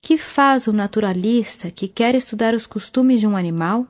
Que 0.03 0.19
faz 0.19 0.67
o 0.67 0.73
naturalista 0.73 1.71
que 1.71 1.89
quer 1.89 2.15
estudar 2.15 2.55
os 2.55 2.67
costumes 2.67 3.21
de 3.21 3.27
um 3.27 3.37
animal? 3.37 3.87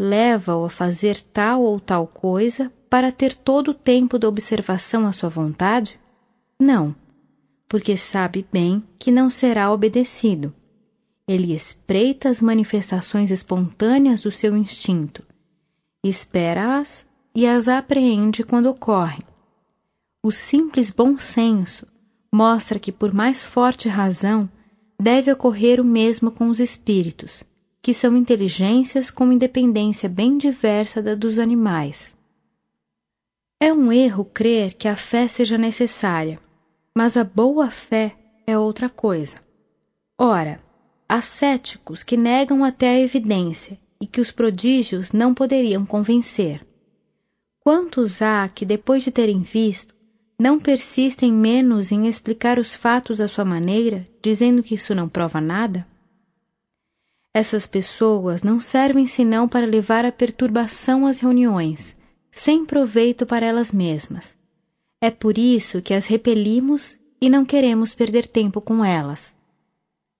Leva-o 0.00 0.64
a 0.64 0.70
fazer 0.70 1.20
tal 1.32 1.62
ou 1.62 1.80
tal 1.80 2.06
coisa 2.06 2.70
para 2.88 3.10
ter 3.10 3.34
todo 3.34 3.68
o 3.68 3.74
tempo 3.74 4.18
da 4.18 4.28
observação 4.28 5.06
à 5.06 5.12
sua 5.12 5.28
vontade? 5.28 5.98
Não, 6.60 6.94
porque 7.66 7.96
sabe 7.96 8.46
bem 8.52 8.82
que 8.98 9.10
não 9.10 9.30
será 9.30 9.72
obedecido. 9.72 10.54
Ele 11.26 11.54
espreita 11.54 12.28
as 12.28 12.40
manifestações 12.40 13.30
espontâneas 13.30 14.22
do 14.22 14.30
seu 14.30 14.56
instinto 14.56 15.22
espera-as 16.04 17.08
e 17.34 17.46
as 17.46 17.68
apreende 17.68 18.42
quando 18.42 18.66
ocorrem. 18.66 19.18
O 20.22 20.30
simples 20.30 20.90
bom 20.90 21.18
senso 21.18 21.86
mostra 22.32 22.78
que, 22.78 22.92
por 22.92 23.12
mais 23.12 23.44
forte 23.44 23.88
razão, 23.88 24.48
deve 25.00 25.32
ocorrer 25.32 25.80
o 25.80 25.84
mesmo 25.84 26.30
com 26.30 26.48
os 26.48 26.60
espíritos, 26.60 27.44
que 27.80 27.94
são 27.94 28.16
inteligências 28.16 29.10
com 29.10 29.32
independência 29.32 30.08
bem 30.08 30.36
diversa 30.36 31.00
da 31.00 31.14
dos 31.14 31.38
animais. 31.38 32.16
É 33.60 33.72
um 33.72 33.92
erro 33.92 34.24
crer 34.24 34.74
que 34.74 34.86
a 34.86 34.96
fé 34.96 35.26
seja 35.26 35.58
necessária, 35.58 36.38
mas 36.94 37.16
a 37.16 37.24
boa 37.24 37.70
fé 37.70 38.16
é 38.46 38.58
outra 38.58 38.88
coisa. 38.88 39.40
Ora, 40.18 40.60
há 41.08 41.20
céticos 41.20 42.02
que 42.02 42.16
negam 42.16 42.62
até 42.64 42.90
a 42.90 43.00
evidência 43.00 43.78
e 44.00 44.06
que 44.06 44.20
os 44.20 44.30
prodígios 44.30 45.12
não 45.12 45.34
poderiam 45.34 45.84
convencer. 45.84 46.66
Quantos 47.60 48.22
há 48.22 48.48
que, 48.48 48.64
depois 48.64 49.02
de 49.02 49.10
terem 49.10 49.42
visto, 49.42 49.94
não 50.38 50.58
persistem 50.58 51.32
menos 51.32 51.90
em 51.90 52.06
explicar 52.06 52.58
os 52.58 52.74
fatos 52.74 53.20
à 53.20 53.26
sua 53.26 53.44
maneira, 53.44 54.08
dizendo 54.22 54.62
que 54.62 54.74
isso 54.76 54.94
não 54.94 55.08
prova 55.08 55.40
nada? 55.40 55.86
Essas 57.34 57.66
pessoas 57.66 58.42
não 58.42 58.60
servem 58.60 59.06
senão 59.06 59.48
para 59.48 59.66
levar 59.66 60.04
a 60.04 60.12
perturbação 60.12 61.06
às 61.06 61.18
reuniões, 61.18 61.96
sem 62.30 62.64
proveito 62.64 63.26
para 63.26 63.46
elas 63.46 63.72
mesmas. 63.72 64.36
É 65.00 65.10
por 65.10 65.36
isso 65.36 65.82
que 65.82 65.92
as 65.92 66.06
repelimos 66.06 66.98
e 67.20 67.28
não 67.28 67.44
queremos 67.44 67.92
perder 67.94 68.26
tempo 68.26 68.60
com 68.60 68.84
elas. 68.84 69.34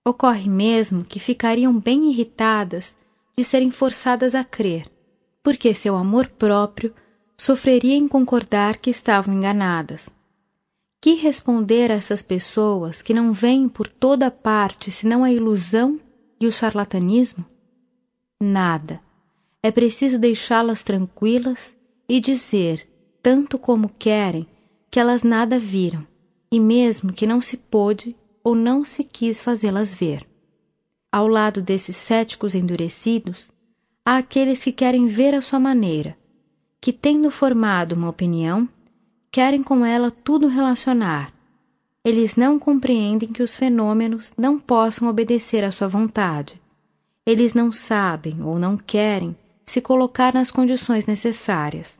Ocorre 0.06 0.48
mesmo 0.48 1.04
que 1.04 1.18
ficariam 1.18 1.78
bem 1.78 2.10
irritadas 2.10 2.96
de 3.38 3.44
serem 3.44 3.70
forçadas 3.70 4.34
a 4.34 4.42
crer, 4.42 4.90
porque 5.44 5.72
seu 5.72 5.94
amor 5.94 6.26
próprio 6.26 6.92
sofreria 7.36 7.94
em 7.94 8.08
concordar 8.08 8.78
que 8.78 8.90
estavam 8.90 9.32
enganadas. 9.32 10.10
Que 11.00 11.14
responder 11.14 11.92
a 11.92 11.94
essas 11.94 12.20
pessoas 12.20 13.00
que 13.00 13.14
não 13.14 13.32
veem 13.32 13.68
por 13.68 13.86
toda 13.86 14.28
parte 14.28 14.90
senão 14.90 15.22
a 15.22 15.30
ilusão 15.30 16.00
e 16.40 16.48
o 16.48 16.50
charlatanismo? 16.50 17.44
Nada. 18.42 19.00
É 19.62 19.70
preciso 19.70 20.18
deixá-las 20.18 20.82
tranquilas 20.82 21.72
e 22.08 22.18
dizer, 22.18 22.88
tanto 23.22 23.56
como 23.56 23.88
querem, 23.88 24.48
que 24.90 24.98
elas 24.98 25.22
nada 25.22 25.60
viram, 25.60 26.04
e 26.50 26.58
mesmo 26.58 27.12
que 27.12 27.24
não 27.24 27.40
se 27.40 27.56
pôde 27.56 28.16
ou 28.42 28.56
não 28.56 28.84
se 28.84 29.04
quis 29.04 29.40
fazê-las 29.40 29.94
ver. 29.94 30.26
Ao 31.10 31.26
lado 31.26 31.62
desses 31.62 31.96
céticos 31.96 32.54
endurecidos, 32.54 33.50
há 34.04 34.18
aqueles 34.18 34.62
que 34.62 34.70
querem 34.70 35.06
ver 35.06 35.34
a 35.34 35.40
sua 35.40 35.58
maneira, 35.58 36.16
que, 36.80 36.92
tendo 36.92 37.30
formado 37.30 37.92
uma 37.92 38.10
opinião, 38.10 38.68
querem 39.32 39.62
com 39.62 39.84
ela 39.84 40.10
tudo 40.10 40.46
relacionar. 40.46 41.32
Eles 42.04 42.36
não 42.36 42.58
compreendem 42.58 43.32
que 43.32 43.42
os 43.42 43.56
fenômenos 43.56 44.34
não 44.36 44.58
possam 44.58 45.08
obedecer 45.08 45.64
à 45.64 45.72
sua 45.72 45.88
vontade. 45.88 46.60
Eles 47.24 47.54
não 47.54 47.72
sabem 47.72 48.42
ou 48.42 48.58
não 48.58 48.76
querem 48.76 49.34
se 49.64 49.80
colocar 49.80 50.34
nas 50.34 50.50
condições 50.50 51.06
necessárias. 51.06 51.98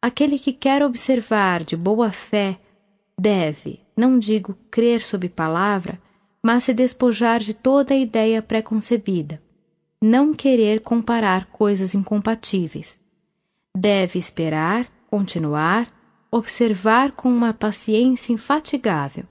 Aquele 0.00 0.38
que 0.38 0.52
quer 0.52 0.82
observar 0.82 1.64
de 1.64 1.76
boa 1.76 2.12
fé 2.12 2.60
deve, 3.18 3.80
não 3.96 4.18
digo 4.18 4.56
crer 4.70 5.00
sob 5.00 5.28
palavra, 5.28 6.00
mas 6.48 6.64
se 6.64 6.72
despojar 6.72 7.40
de 7.40 7.52
toda 7.52 7.92
a 7.92 7.96
ideia 7.98 8.40
preconcebida. 8.40 9.38
Não 10.00 10.32
querer 10.32 10.80
comparar 10.80 11.44
coisas 11.44 11.94
incompatíveis. 11.94 12.98
Deve 13.76 14.18
esperar, 14.18 14.90
continuar, 15.10 15.86
observar 16.30 17.12
com 17.12 17.28
uma 17.28 17.52
paciência 17.52 18.32
infatigável. 18.32 19.24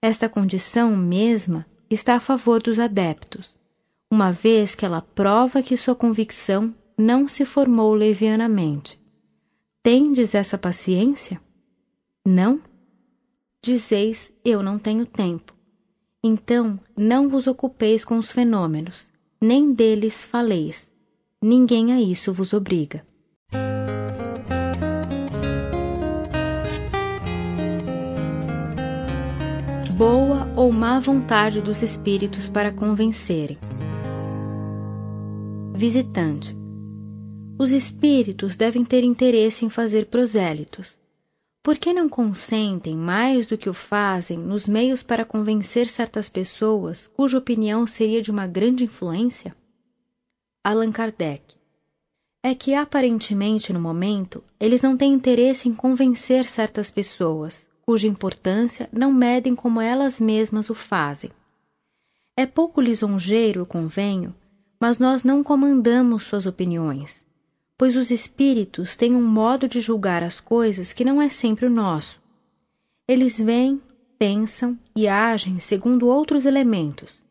Esta 0.00 0.28
condição 0.28 0.96
mesma 0.96 1.66
está 1.90 2.14
a 2.14 2.20
favor 2.20 2.62
dos 2.62 2.78
adeptos, 2.78 3.58
uma 4.08 4.30
vez 4.30 4.76
que 4.76 4.86
ela 4.86 5.02
prova 5.02 5.64
que 5.64 5.76
sua 5.76 5.96
convicção 5.96 6.72
não 6.96 7.28
se 7.28 7.44
formou 7.44 7.92
levianamente. 7.92 9.00
Tendes 9.82 10.32
essa 10.32 10.56
paciência? 10.56 11.40
Não? 12.24 12.60
Dizeis, 13.60 14.32
eu 14.44 14.62
não 14.62 14.78
tenho 14.78 15.04
tempo. 15.04 15.55
Então 16.22 16.78
não 16.96 17.28
vos 17.28 17.46
ocupeis 17.46 18.04
com 18.04 18.18
os 18.18 18.30
fenômenos, 18.30 19.10
nem 19.40 19.72
deles 19.72 20.24
faleis. 20.24 20.90
Ninguém 21.40 21.92
a 21.92 22.00
isso 22.00 22.32
vos 22.32 22.52
obriga. 22.52 23.04
Boa 29.96 30.46
ou 30.56 30.70
má 30.70 31.00
vontade 31.00 31.60
dos 31.60 31.80
espíritos 31.80 32.48
para 32.48 32.70
convencerem. 32.70 33.58
Visitante. 35.74 36.56
Os 37.58 37.72
espíritos 37.72 38.56
devem 38.56 38.84
ter 38.84 39.02
interesse 39.04 39.64
em 39.64 39.70
fazer 39.70 40.06
prosélitos, 40.06 40.98
por 41.66 41.78
que 41.78 41.92
não 41.92 42.08
consentem 42.08 42.96
mais 42.96 43.48
do 43.48 43.58
que 43.58 43.68
o 43.68 43.74
fazem 43.74 44.38
nos 44.38 44.68
meios 44.68 45.02
para 45.02 45.24
convencer 45.24 45.88
certas 45.88 46.28
pessoas 46.28 47.08
cuja 47.08 47.38
opinião 47.38 47.88
seria 47.88 48.22
de 48.22 48.30
uma 48.30 48.46
grande 48.46 48.84
influência? 48.84 49.52
Allan 50.62 50.92
Kardec. 50.92 51.56
É 52.40 52.54
que 52.54 52.72
aparentemente 52.72 53.72
no 53.72 53.80
momento 53.80 54.44
eles 54.60 54.80
não 54.80 54.96
têm 54.96 55.12
interesse 55.12 55.68
em 55.68 55.74
convencer 55.74 56.46
certas 56.46 56.88
pessoas, 56.88 57.66
cuja 57.84 58.06
importância 58.06 58.88
não 58.92 59.12
medem 59.12 59.56
como 59.56 59.80
elas 59.80 60.20
mesmas 60.20 60.70
o 60.70 60.74
fazem. 60.74 61.32
É 62.36 62.46
pouco 62.46 62.80
lisonjeiro, 62.80 63.62
eu 63.62 63.66
convenho, 63.66 64.32
mas 64.80 65.00
nós 65.00 65.24
não 65.24 65.42
comandamos 65.42 66.22
suas 66.22 66.46
opiniões 66.46 67.25
pois 67.78 67.94
os 67.94 68.10
espíritos 68.10 68.96
têm 68.96 69.14
um 69.14 69.22
modo 69.22 69.68
de 69.68 69.80
julgar 69.80 70.22
as 70.22 70.40
coisas 70.40 70.92
que 70.92 71.04
não 71.04 71.20
é 71.20 71.28
sempre 71.28 71.66
o 71.66 71.70
nosso. 71.70 72.20
Eles 73.06 73.38
veem, 73.38 73.80
pensam 74.18 74.78
e 74.96 75.06
agem 75.06 75.60
segundo 75.60 76.08
outros 76.08 76.46
elementos, 76.46 77.22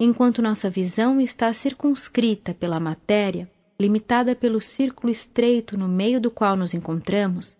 enquanto 0.00 0.42
nossa 0.42 0.70
visão 0.70 1.20
está 1.20 1.52
circunscrita 1.52 2.54
pela 2.54 2.80
matéria, 2.80 3.50
limitada 3.78 4.34
pelo 4.34 4.60
círculo 4.60 5.10
estreito 5.10 5.76
no 5.76 5.88
meio 5.88 6.20
do 6.20 6.30
qual 6.30 6.56
nos 6.56 6.72
encontramos, 6.72 7.56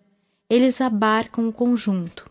eles 0.48 0.80
abarcam 0.80 1.48
o 1.48 1.52
conjunto. 1.52 2.30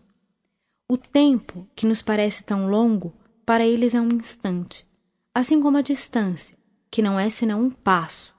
O 0.88 0.96
tempo, 0.98 1.66
que 1.74 1.86
nos 1.86 2.02
parece 2.02 2.42
tão 2.42 2.68
longo, 2.68 3.14
para 3.46 3.64
eles 3.64 3.94
é 3.94 4.00
um 4.00 4.08
instante, 4.08 4.86
assim 5.34 5.60
como 5.60 5.78
a 5.78 5.82
distância, 5.82 6.56
que 6.90 7.00
não 7.00 7.18
é 7.18 7.30
senão 7.30 7.62
um 7.62 7.70
passo 7.70 8.32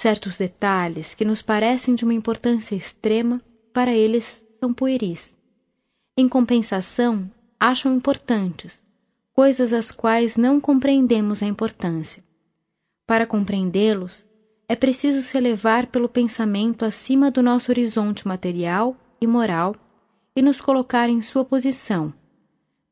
Certos 0.00 0.38
detalhes 0.38 1.12
que 1.12 1.24
nos 1.24 1.42
parecem 1.42 1.92
de 1.96 2.04
uma 2.04 2.14
importância 2.14 2.76
extrema, 2.76 3.42
para 3.72 3.92
eles 3.92 4.44
são 4.60 4.72
pueris. 4.72 5.36
Em 6.16 6.28
compensação, 6.28 7.28
acham 7.58 7.96
importantes, 7.96 8.80
coisas 9.32 9.72
às 9.72 9.90
quais 9.90 10.36
não 10.36 10.60
compreendemos 10.60 11.42
a 11.42 11.46
importância. 11.46 12.22
Para 13.08 13.26
compreendê-los, 13.26 14.24
é 14.68 14.76
preciso 14.76 15.20
se 15.20 15.36
elevar 15.36 15.88
pelo 15.88 16.08
pensamento 16.08 16.84
acima 16.84 17.28
do 17.28 17.42
nosso 17.42 17.72
horizonte 17.72 18.28
material 18.28 18.96
e 19.20 19.26
moral 19.26 19.74
e 20.36 20.40
nos 20.40 20.60
colocar 20.60 21.08
em 21.08 21.20
sua 21.20 21.44
posição. 21.44 22.14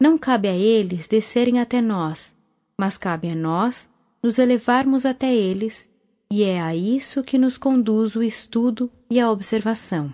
Não 0.00 0.18
cabe 0.18 0.48
a 0.48 0.56
eles 0.56 1.06
descerem 1.06 1.60
até 1.60 1.80
nós, 1.80 2.34
mas 2.76 2.98
cabe 2.98 3.30
a 3.30 3.34
nós 3.36 3.88
nos 4.20 4.40
elevarmos 4.40 5.06
até 5.06 5.32
eles 5.32 5.88
e 6.30 6.42
é 6.42 6.60
a 6.60 6.74
isso 6.74 7.22
que 7.22 7.38
nos 7.38 7.56
conduz 7.56 8.16
o 8.16 8.22
estudo 8.22 8.90
e 9.08 9.20
a 9.20 9.30
observação. 9.30 10.12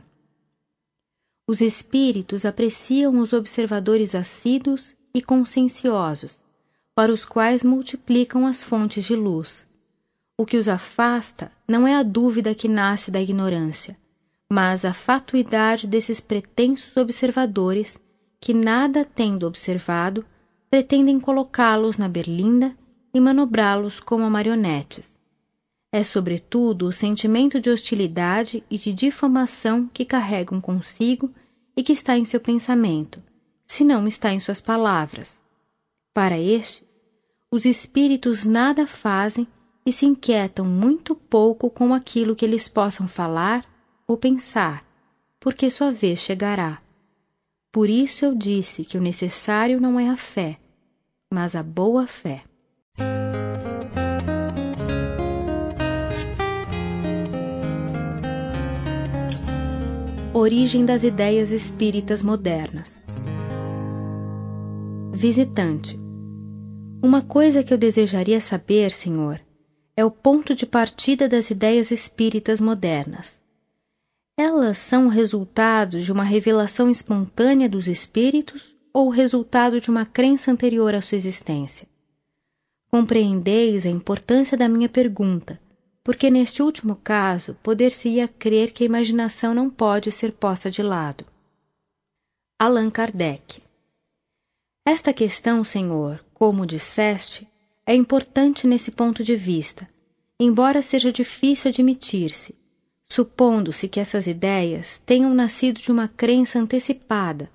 Os 1.49 1.61
espíritos 1.61 2.45
apreciam 2.45 3.19
os 3.19 3.33
observadores 3.33 4.15
assíduos 4.15 4.95
e 5.15 5.23
conscienciosos, 5.23 6.43
para 6.95 7.13
os 7.13 7.25
quais 7.25 7.65
multiplicam 7.65 8.47
as 8.47 8.63
fontes 8.63 9.05
de 9.05 9.17
luz. 9.17 9.67
O 10.37 10.45
que 10.45 10.59
os 10.59 10.69
afasta 10.69 11.51
não 11.67 11.87
é 11.89 11.95
a 11.95 12.03
dúvida 12.03 12.55
que 12.55 12.69
nasce 12.69 13.11
da 13.11 13.21
ignorância, 13.21 13.97
mas 14.51 14.85
a 14.85 14.93
fatuidade 14.93 15.87
desses 15.87 16.21
pretensos 16.21 16.95
observadores 16.97 17.99
que, 18.39 18.53
nada 18.53 19.05
tendo 19.05 19.47
observado, 19.47 20.25
pretendem 20.71 21.19
colocá-los 21.19 21.97
na 21.97 22.09
berlinda 22.09 22.77
e 23.15 23.21
manobrá-los 23.21 23.99
como 23.99 24.31
marionetes 24.31 25.22
é, 25.93 26.03
sobretudo, 26.03 26.87
o 26.89 26.93
sentimento 26.93 27.61
de 27.61 27.69
hostilidade 27.69 28.65
e 28.71 28.79
de 28.79 28.95
difamação 28.95 29.87
que 29.93 30.07
carregam 30.07 30.59
consigo 30.59 31.31
e 31.77 31.83
que 31.83 31.93
está 31.93 32.17
em 32.17 32.25
seu 32.25 32.41
pensamento, 32.41 33.23
se 33.67 33.85
não 33.85 34.07
está 34.07 34.33
em 34.33 34.41
suas 34.41 34.59
palavras. 34.59 35.39
Para 36.15 36.39
estes, 36.39 36.83
os 37.51 37.67
espíritos 37.67 38.47
nada 38.47 38.87
fazem 38.87 39.47
e 39.85 39.93
se 39.93 40.07
inquietam 40.07 40.65
muito 40.65 41.15
pouco 41.15 41.69
com 41.69 41.93
aquilo 41.93 42.35
que 42.35 42.47
eles 42.47 42.69
possam 42.69 43.07
falar 43.07 43.67
ou 44.07 44.17
pensar, 44.17 44.87
porque 45.39 45.69
sua 45.69 45.93
vez 45.93 46.21
chegará. 46.21 46.81
Por 47.71 47.91
isso 47.91 48.25
eu 48.25 48.35
disse 48.35 48.85
que 48.85 48.97
o 48.97 49.01
necessário 49.01 49.81
não 49.81 50.01
é 50.01 50.09
a 50.09 50.17
fé, 50.17 50.59
mas 51.31 51.55
a 51.55 51.63
boa 51.63 52.07
fé. 52.07 52.45
Origem 60.35 60.87
das 60.87 61.05
ideias 61.05 61.51
espíritas 61.51 62.23
modernas. 62.23 63.03
Visitante. 65.13 66.01
Uma 67.03 67.21
coisa 67.21 67.63
que 67.63 67.75
eu 67.75 67.77
desejaria 67.77 68.41
saber, 68.41 68.93
senhor, 68.93 69.43
é 69.95 70.03
o 70.03 70.11
ponto 70.11 70.55
de 70.55 70.65
partida 70.65 71.29
das 71.29 71.51
ideias 71.51 71.91
espíritas 71.91 72.63
modernas. 72.63 73.43
Elas 74.35 74.79
são 74.79 75.07
resultado 75.07 76.01
de 76.01 76.11
uma 76.11 76.25
revelação 76.25 76.89
espontânea 76.89 77.69
dos 77.69 77.87
espíritos 77.87 78.75
ou 78.91 79.11
resultado 79.11 79.83
de 79.83 79.91
uma 79.91 80.07
crença 80.07 80.51
anterior 80.51 80.95
à 80.95 81.03
sua 81.03 81.17
existência? 81.17 81.87
Compreendeis 82.91 83.85
a 83.85 83.91
importância 83.91 84.57
da 84.57 84.67
minha 84.67 84.89
pergunta 84.89 85.61
porque 86.05 86.31
neste 86.31 86.63
último 86.63 86.97
caso 86.97 87.57
poder-se-ia 87.63 88.27
crer 88.27 88.73
que 88.73 88.83
a 88.83 88.87
imaginação 88.87 89.55
não 89.55 89.71
pode 89.71 90.11
ser 90.11 90.33
posta 90.33 90.71
de 90.71 90.83
lado. 90.83 91.25
Allan 92.59 92.91
Kardec 92.91 93.63
Esta 94.85 95.13
questão, 95.13 95.63
Senhor, 95.63 96.25
como 96.35 96.67
disseste, 96.67 97.49
é 97.87 97.95
importante 97.95 98.67
nesse 98.67 98.91
ponto 98.91 99.23
de 99.23 99.37
vista, 99.37 99.89
embora 100.39 100.83
seja 100.83 101.13
difícil 101.13 101.69
admitir-se, 101.69 102.55
supondo-se 103.09 103.89
que 103.89 104.01
essas 104.01 104.27
ideias 104.27 104.99
tenham 104.99 105.35
nascido 105.35 105.81
de 105.81 105.93
uma 105.93 106.09
crença 106.09 106.59
antecipada, 106.59 107.51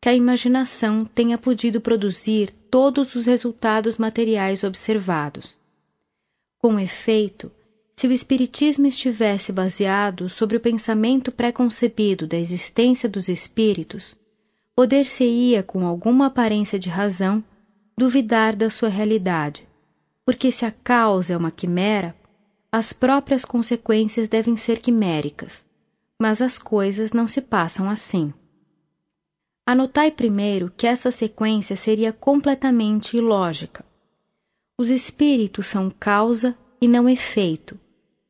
que 0.00 0.08
a 0.08 0.14
imaginação 0.14 1.04
tenha 1.04 1.38
podido 1.38 1.80
produzir 1.80 2.50
todos 2.70 3.14
os 3.14 3.26
resultados 3.26 3.96
materiais 3.96 4.62
observados. 4.62 5.56
Com 6.58 6.78
efeito, 6.78 7.50
se 7.98 8.06
o 8.06 8.12
Espiritismo 8.12 8.86
estivesse 8.86 9.50
baseado 9.50 10.28
sobre 10.28 10.56
o 10.56 10.60
pensamento 10.60 11.32
preconcebido 11.32 12.28
da 12.28 12.36
existência 12.36 13.08
dos 13.08 13.28
espíritos, 13.28 14.16
poder-se-ia, 14.72 15.64
com 15.64 15.84
alguma 15.84 16.26
aparência 16.26 16.78
de 16.78 16.88
razão, 16.88 17.42
duvidar 17.96 18.54
da 18.54 18.70
sua 18.70 18.88
realidade, 18.88 19.66
porque 20.24 20.52
se 20.52 20.64
a 20.64 20.70
causa 20.70 21.32
é 21.32 21.36
uma 21.36 21.50
quimera, 21.50 22.14
as 22.70 22.92
próprias 22.92 23.44
consequências 23.44 24.28
devem 24.28 24.56
ser 24.56 24.78
quiméricas, 24.78 25.66
mas 26.20 26.40
as 26.40 26.56
coisas 26.56 27.12
não 27.12 27.26
se 27.26 27.40
passam 27.40 27.90
assim. 27.90 28.32
Anotai 29.66 30.12
primeiro 30.12 30.72
que 30.76 30.86
essa 30.86 31.10
sequência 31.10 31.74
seria 31.74 32.12
completamente 32.12 33.16
ilógica. 33.16 33.84
Os 34.78 34.88
espíritos 34.88 35.66
são 35.66 35.90
causa 35.90 36.56
e 36.80 36.86
não 36.86 37.08
efeito. 37.08 37.76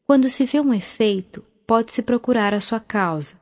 Quando 0.09 0.30
se 0.30 0.47
vê 0.47 0.59
um 0.59 0.72
efeito, 0.72 1.44
pode-se 1.66 2.01
procurar 2.01 2.55
a 2.55 2.60
sua 2.60 2.80
causa, 2.80 3.39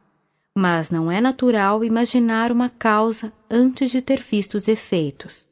mas 0.52 0.90
não 0.90 1.08
é 1.08 1.20
natural 1.20 1.84
imaginar 1.84 2.50
uma 2.50 2.68
causa 2.68 3.32
antes 3.48 3.88
de 3.88 4.02
ter 4.02 4.20
visto 4.20 4.56
os 4.56 4.66
efeitos. 4.66 5.46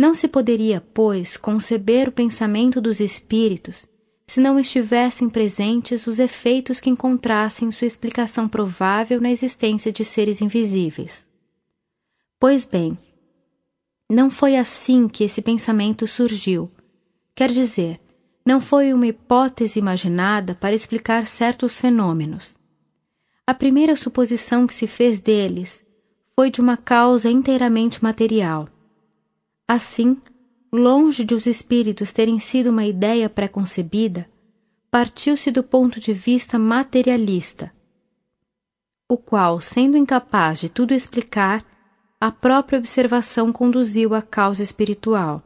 Não 0.00 0.14
se 0.14 0.26
poderia, 0.26 0.82
pois, 0.94 1.36
conceber 1.36 2.08
o 2.08 2.12
pensamento 2.12 2.80
dos 2.80 2.98
espíritos 2.98 3.84
se 4.26 4.40
não 4.40 4.58
estivessem 4.58 5.28
presentes 5.28 6.06
os 6.06 6.18
efeitos 6.18 6.80
que 6.80 6.88
encontrassem 6.88 7.70
sua 7.70 7.86
explicação 7.86 8.48
provável 8.48 9.20
na 9.20 9.30
existência 9.30 9.92
de 9.92 10.02
seres 10.02 10.40
invisíveis. 10.40 11.26
Pois 12.40 12.64
bem, 12.64 12.98
não 14.10 14.30
foi 14.30 14.56
assim 14.56 15.08
que 15.08 15.24
esse 15.24 15.42
pensamento 15.42 16.06
surgiu. 16.06 16.70
Quer 17.34 17.50
dizer, 17.50 18.00
não 18.46 18.60
foi 18.60 18.94
uma 18.94 19.08
hipótese 19.08 19.80
imaginada 19.80 20.54
para 20.54 20.74
explicar 20.74 21.26
certos 21.26 21.80
fenômenos. 21.80 22.56
A 23.44 23.52
primeira 23.52 23.96
suposição 23.96 24.66
que 24.68 24.74
se 24.74 24.86
fez 24.86 25.20
deles 25.20 25.82
foi 26.36 26.50
de 26.50 26.60
uma 26.60 26.76
causa 26.76 27.28
inteiramente 27.28 28.02
material. 28.02 28.68
Assim, 29.66 30.16
longe 30.72 31.24
de 31.24 31.34
os 31.34 31.46
espíritos 31.46 32.12
terem 32.12 32.38
sido 32.38 32.70
uma 32.70 32.84
ideia 32.84 33.28
preconcebida, 33.28 34.30
partiu-se 34.90 35.50
do 35.50 35.64
ponto 35.64 35.98
de 35.98 36.12
vista 36.12 36.56
materialista, 36.56 37.74
o 39.08 39.16
qual, 39.16 39.60
sendo 39.60 39.96
incapaz 39.96 40.58
de 40.58 40.68
tudo 40.68 40.92
explicar, 40.92 41.64
a 42.20 42.32
própria 42.32 42.78
observação 42.78 43.52
conduziu 43.52 44.14
à 44.14 44.22
causa 44.22 44.62
espiritual. 44.62 45.45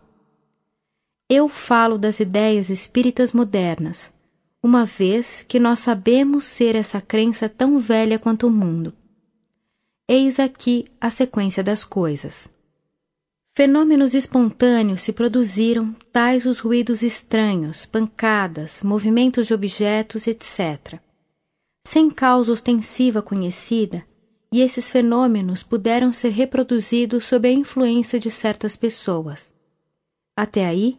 Eu 1.32 1.48
falo 1.48 1.96
das 1.96 2.18
ideias 2.18 2.70
espíritas 2.70 3.32
modernas, 3.32 4.12
uma 4.60 4.84
vez 4.84 5.44
que 5.44 5.60
nós 5.60 5.78
sabemos 5.78 6.42
ser 6.42 6.74
essa 6.74 7.00
crença 7.00 7.48
tão 7.48 7.78
velha 7.78 8.18
quanto 8.18 8.48
o 8.48 8.50
mundo. 8.50 8.92
Eis 10.08 10.40
aqui 10.40 10.86
a 11.00 11.08
sequência 11.08 11.62
das 11.62 11.84
coisas. 11.84 12.50
Fenômenos 13.56 14.12
espontâneos 14.12 15.02
se 15.02 15.12
produziram, 15.12 15.94
tais 16.12 16.46
os 16.46 16.58
ruídos 16.58 17.00
estranhos, 17.00 17.86
pancadas, 17.86 18.82
movimentos 18.82 19.46
de 19.46 19.54
objetos, 19.54 20.26
etc. 20.26 20.98
Sem 21.86 22.10
causa 22.10 22.50
ostensiva 22.50 23.22
conhecida, 23.22 24.04
e 24.52 24.60
esses 24.62 24.90
fenômenos 24.90 25.62
puderam 25.62 26.12
ser 26.12 26.30
reproduzidos 26.30 27.24
sob 27.24 27.46
a 27.48 27.52
influência 27.52 28.18
de 28.18 28.32
certas 28.32 28.74
pessoas. 28.74 29.54
Até 30.36 30.66
aí, 30.66 30.98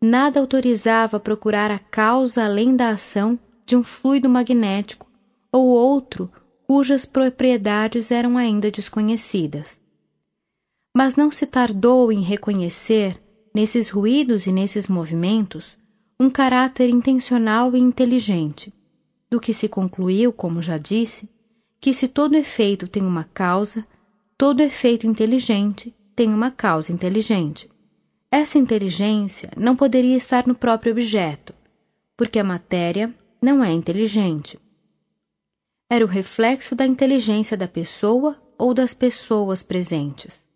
nada 0.00 0.40
autorizava 0.40 1.20
procurar 1.20 1.70
a 1.70 1.78
causa 1.90 2.44
além 2.44 2.74
da 2.74 2.90
ação 2.90 3.38
de 3.66 3.76
um 3.76 3.82
fluido 3.82 4.28
magnético 4.28 5.06
ou 5.52 5.66
outro 5.68 6.30
cujas 6.62 7.04
propriedades 7.04 8.10
eram 8.10 8.38
ainda 8.38 8.70
desconhecidas 8.70 9.80
mas 10.94 11.14
não 11.16 11.30
se 11.30 11.46
tardou 11.46 12.10
em 12.10 12.20
reconhecer, 12.20 13.20
nesses 13.54 13.88
ruídos 13.88 14.46
e 14.46 14.52
nesses 14.52 14.88
movimentos, 14.88 15.76
um 16.18 16.28
caráter 16.28 16.90
intencional 16.90 17.74
e 17.76 17.78
inteligente, 17.78 18.72
do 19.30 19.40
que 19.40 19.54
se 19.54 19.68
concluiu, 19.68 20.32
como 20.32 20.60
já 20.60 20.76
disse, 20.76 21.28
que 21.80 21.92
se 21.92 22.08
todo 22.08 22.34
efeito 22.34 22.88
tem 22.88 23.02
uma 23.02 23.24
causa, 23.32 23.86
todo 24.36 24.60
efeito 24.60 25.06
inteligente 25.06 25.94
tem 26.14 26.32
uma 26.34 26.50
causa 26.50 26.92
inteligente. 26.92 27.68
Essa 28.32 28.58
inteligência 28.58 29.50
não 29.56 29.74
poderia 29.74 30.16
estar 30.16 30.46
no 30.46 30.54
próprio 30.54 30.92
objeto, 30.92 31.52
porque 32.16 32.38
a 32.38 32.44
matéria 32.44 33.12
não 33.42 33.64
é 33.64 33.72
inteligente. 33.72 34.56
Era 35.90 36.04
o 36.04 36.08
reflexo 36.08 36.76
da 36.76 36.86
inteligência 36.86 37.56
da 37.56 37.66
pessoa 37.66 38.40
ou 38.56 38.72
das 38.72 38.94
pessoas 38.94 39.64
presentes. 39.64 40.46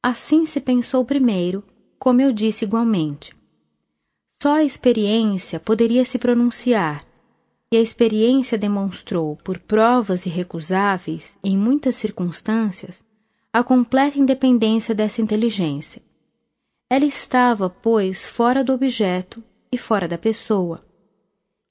Assim 0.00 0.46
se 0.46 0.60
pensou 0.60 1.04
primeiro, 1.04 1.64
como 1.98 2.20
eu 2.20 2.32
disse 2.32 2.64
igualmente. 2.64 3.34
Só 4.40 4.54
a 4.54 4.64
experiência 4.64 5.58
poderia 5.58 6.04
se 6.04 6.18
pronunciar, 6.20 7.04
e 7.72 7.76
a 7.76 7.80
experiência 7.80 8.56
demonstrou, 8.56 9.34
por 9.38 9.58
provas 9.58 10.24
irrecusáveis, 10.24 11.36
em 11.42 11.58
muitas 11.58 11.96
circunstâncias, 11.96 13.04
a 13.52 13.64
completa 13.64 14.18
independência 14.18 14.94
dessa 14.94 15.20
inteligência. 15.20 16.00
Ela 16.88 17.04
estava, 17.04 17.68
pois, 17.68 18.24
fora 18.24 18.62
do 18.62 18.72
objeto 18.72 19.42
e 19.72 19.76
fora 19.76 20.06
da 20.06 20.16
pessoa. 20.16 20.86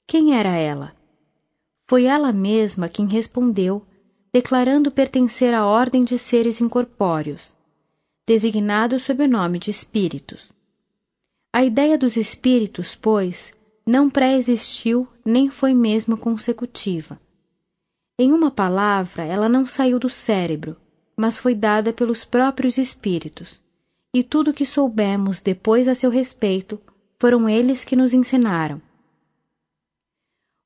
Quem 0.06 0.36
era 0.38 0.54
ela? 0.56 0.94
Foi 1.88 2.04
ela 2.04 2.32
mesma 2.32 2.88
quem 2.88 3.06
respondeu, 3.06 3.82
declarando 4.30 4.90
pertencer 4.90 5.54
à 5.54 5.64
ordem 5.64 6.04
de 6.04 6.18
seres 6.18 6.60
incorpóreos, 6.60 7.56
designados 8.26 9.04
sob 9.04 9.24
o 9.24 9.28
nome 9.28 9.58
de 9.58 9.70
espíritos. 9.70 10.52
A 11.50 11.64
ideia 11.64 11.96
dos 11.96 12.16
espíritos, 12.16 12.94
pois, 12.94 13.52
não 13.86 14.10
pré-existiu 14.10 15.08
nem 15.24 15.48
foi 15.48 15.72
mesmo 15.72 16.18
consecutiva. 16.18 17.18
Em 18.18 18.32
uma 18.32 18.50
palavra, 18.50 19.24
ela 19.24 19.48
não 19.48 19.64
saiu 19.64 19.98
do 19.98 20.10
cérebro, 20.10 20.76
mas 21.16 21.38
foi 21.38 21.54
dada 21.54 21.92
pelos 21.92 22.22
próprios 22.22 22.76
espíritos, 22.76 23.62
e 24.18 24.22
tudo 24.22 24.50
o 24.50 24.54
que 24.54 24.64
soubemos 24.64 25.42
depois 25.42 25.86
a 25.86 25.94
seu 25.94 26.08
respeito 26.08 26.80
foram 27.18 27.46
eles 27.46 27.84
que 27.84 27.94
nos 27.94 28.14
ensinaram. 28.14 28.80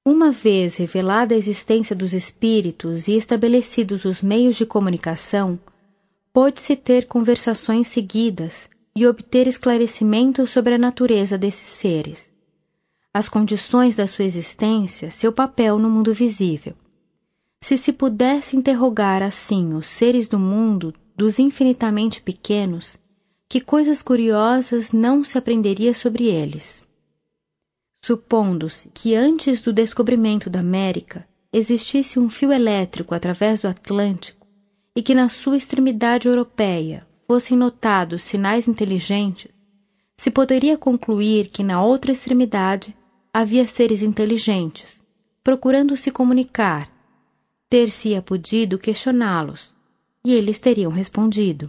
Uma 0.07 0.31
vez 0.31 0.77
revelada 0.77 1.35
a 1.35 1.37
existência 1.37 1.97
dos 1.97 2.15
espíritos 2.15 3.09
e 3.09 3.17
estabelecidos 3.17 4.05
os 4.05 4.23
meios 4.23 4.55
de 4.55 4.65
comunicação, 4.65 5.59
pôde-se 6.33 6.77
ter 6.77 7.09
conversações 7.09 7.89
seguidas 7.89 8.71
e 8.95 9.05
obter 9.05 9.49
esclarecimentos 9.49 10.51
sobre 10.51 10.75
a 10.75 10.79
natureza 10.79 11.37
desses 11.37 11.67
seres, 11.67 12.33
as 13.13 13.29
condições 13.29 13.97
da 13.97 14.07
sua 14.07 14.27
existência, 14.27 15.11
seu 15.11 15.33
papel 15.33 15.77
no 15.77 15.91
mundo 15.91 16.15
visível. 16.15 16.77
Se 17.61 17.77
se 17.77 17.93
pudesse 17.93 18.57
interrogar 18.57 19.25
assim 19.25 19.75
os 19.75 19.89
seres 19.89 20.29
do 20.29 20.39
mundo, 20.39 20.95
dos 21.17 21.41
infinitamente 21.41 22.23
pequenos, 22.23 22.97
que 23.51 23.61
coisas 23.61 24.01
curiosas 24.01 24.93
não 24.93 25.25
se 25.25 25.37
aprenderia 25.37 25.93
sobre 25.93 26.29
eles. 26.29 26.87
Supondo-se 28.01 28.89
que 28.95 29.17
antes 29.17 29.61
do 29.61 29.73
descobrimento 29.73 30.49
da 30.49 30.61
América 30.61 31.27
existisse 31.53 32.21
um 32.21 32.31
fio 32.31 32.53
elétrico 32.53 33.13
através 33.13 33.61
do 33.61 33.67
Atlântico, 33.67 34.47
e 34.95 35.03
que 35.03 35.17
na 35.17 35.29
sua 35.29 35.57
extremidade 35.57 36.29
europeia 36.29 37.05
fossem 37.27 37.57
notados 37.57 38.23
sinais 38.23 38.69
inteligentes, 38.69 39.59
se 40.17 40.31
poderia 40.31 40.79
concluir 40.79 41.49
que 41.49 41.65
na 41.65 41.83
outra 41.83 42.13
extremidade 42.13 42.97
havia 43.33 43.67
seres 43.67 44.01
inteligentes, 44.01 45.03
procurando 45.43 45.97
se 45.97 46.13
comunicar. 46.13 46.89
Ter-se-ia 47.69 48.23
podido 48.23 48.79
questioná-los, 48.79 49.75
e 50.25 50.35
eles 50.35 50.61
teriam 50.61 50.93
respondido. 50.93 51.69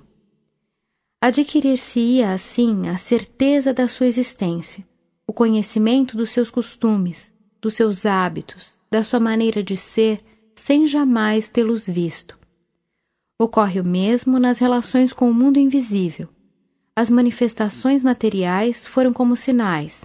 Adquirir-se-ia 1.23 2.33
assim 2.33 2.89
a 2.89 2.97
certeza 2.97 3.71
da 3.71 3.87
sua 3.87 4.07
existência, 4.07 4.83
o 5.27 5.31
conhecimento 5.31 6.17
dos 6.17 6.31
seus 6.31 6.49
costumes, 6.49 7.31
dos 7.61 7.75
seus 7.75 8.07
hábitos, 8.07 8.79
da 8.91 9.03
sua 9.03 9.19
maneira 9.19 9.61
de 9.61 9.77
ser, 9.77 10.19
sem 10.55 10.87
jamais 10.87 11.47
tê-los 11.47 11.85
visto. 11.85 12.39
Ocorre 13.39 13.79
o 13.79 13.87
mesmo 13.87 14.39
nas 14.39 14.57
relações 14.57 15.13
com 15.13 15.29
o 15.29 15.33
mundo 15.33 15.59
invisível. 15.59 16.27
As 16.95 17.11
manifestações 17.11 18.01
materiais 18.01 18.87
foram 18.87 19.13
como 19.13 19.35
sinais, 19.35 20.03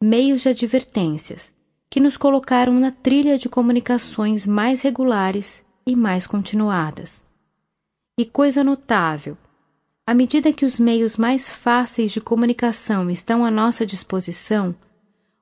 meios 0.00 0.42
de 0.42 0.48
advertências, 0.50 1.52
que 1.90 1.98
nos 1.98 2.16
colocaram 2.16 2.78
na 2.78 2.92
trilha 2.92 3.36
de 3.36 3.48
comunicações 3.48 4.46
mais 4.46 4.82
regulares 4.82 5.60
e 5.84 5.96
mais 5.96 6.24
continuadas. 6.24 7.26
E 8.16 8.24
coisa 8.24 8.62
notável, 8.62 9.36
à 10.06 10.14
medida 10.14 10.52
que 10.52 10.64
os 10.64 10.78
meios 10.78 11.16
mais 11.16 11.50
fáceis 11.50 12.12
de 12.12 12.20
comunicação 12.20 13.10
estão 13.10 13.44
à 13.44 13.50
nossa 13.50 13.84
disposição, 13.84 14.74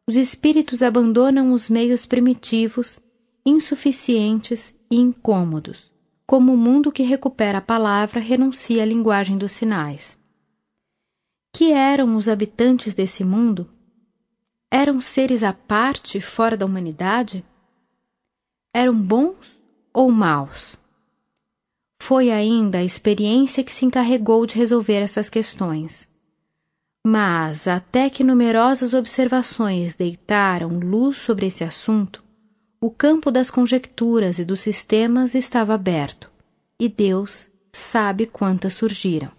os 0.06 0.16
espíritos 0.16 0.82
abandonam 0.82 1.52
os 1.52 1.68
meios 1.68 2.06
primitivos, 2.06 2.98
insuficientes 3.44 4.74
e 4.90 4.96
incômodos, 4.96 5.90
como 6.26 6.54
o 6.54 6.56
mundo 6.56 6.90
que 6.90 7.02
recupera 7.02 7.58
a 7.58 7.62
palavra 7.62 8.18
renuncia 8.20 8.82
à 8.82 8.86
linguagem 8.86 9.36
dos 9.36 9.52
sinais. 9.52 10.16
Que 11.52 11.70
eram 11.70 12.16
os 12.16 12.26
habitantes 12.26 12.94
desse 12.94 13.22
mundo? 13.22 13.68
Eram 14.70 14.98
seres 15.00 15.42
à 15.42 15.52
parte 15.52 16.20
fora 16.22 16.56
da 16.56 16.64
humanidade? 16.64 17.44
Eram 18.72 18.98
bons 18.98 19.60
ou 19.92 20.10
maus? 20.10 20.76
Foi 22.06 22.30
ainda 22.30 22.80
a 22.80 22.84
experiência 22.84 23.64
que 23.64 23.72
se 23.72 23.86
encarregou 23.86 24.44
de 24.44 24.58
resolver 24.58 25.00
essas 25.00 25.30
questões. 25.30 26.06
Mas, 27.02 27.66
até 27.66 28.10
que 28.10 28.22
numerosas 28.22 28.92
observações 28.92 29.94
deitaram 29.94 30.78
luz 30.78 31.16
sobre 31.16 31.46
esse 31.46 31.64
assunto, 31.64 32.22
o 32.78 32.90
campo 32.90 33.30
das 33.30 33.50
conjecturas 33.50 34.38
e 34.38 34.44
dos 34.44 34.60
sistemas 34.60 35.34
estava 35.34 35.72
aberto, 35.72 36.30
e 36.78 36.90
Deus 36.90 37.48
sabe 37.74 38.26
quantas 38.26 38.74
surgiram. 38.74 39.32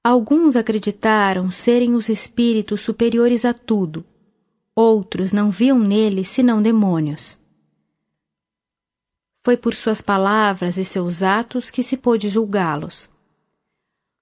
Alguns 0.00 0.54
acreditaram 0.54 1.50
serem 1.50 1.96
os 1.96 2.08
espíritos 2.08 2.82
superiores 2.82 3.44
a 3.44 3.52
tudo, 3.52 4.06
outros 4.76 5.32
não 5.32 5.50
viam 5.50 5.80
neles 5.80 6.28
senão 6.28 6.62
demônios. 6.62 7.36
Foi 9.44 9.58
por 9.58 9.74
suas 9.74 10.00
palavras 10.00 10.78
e 10.78 10.84
seus 10.86 11.22
atos 11.22 11.70
que 11.70 11.82
se 11.82 11.98
pôde 11.98 12.30
julgá-los. 12.30 13.10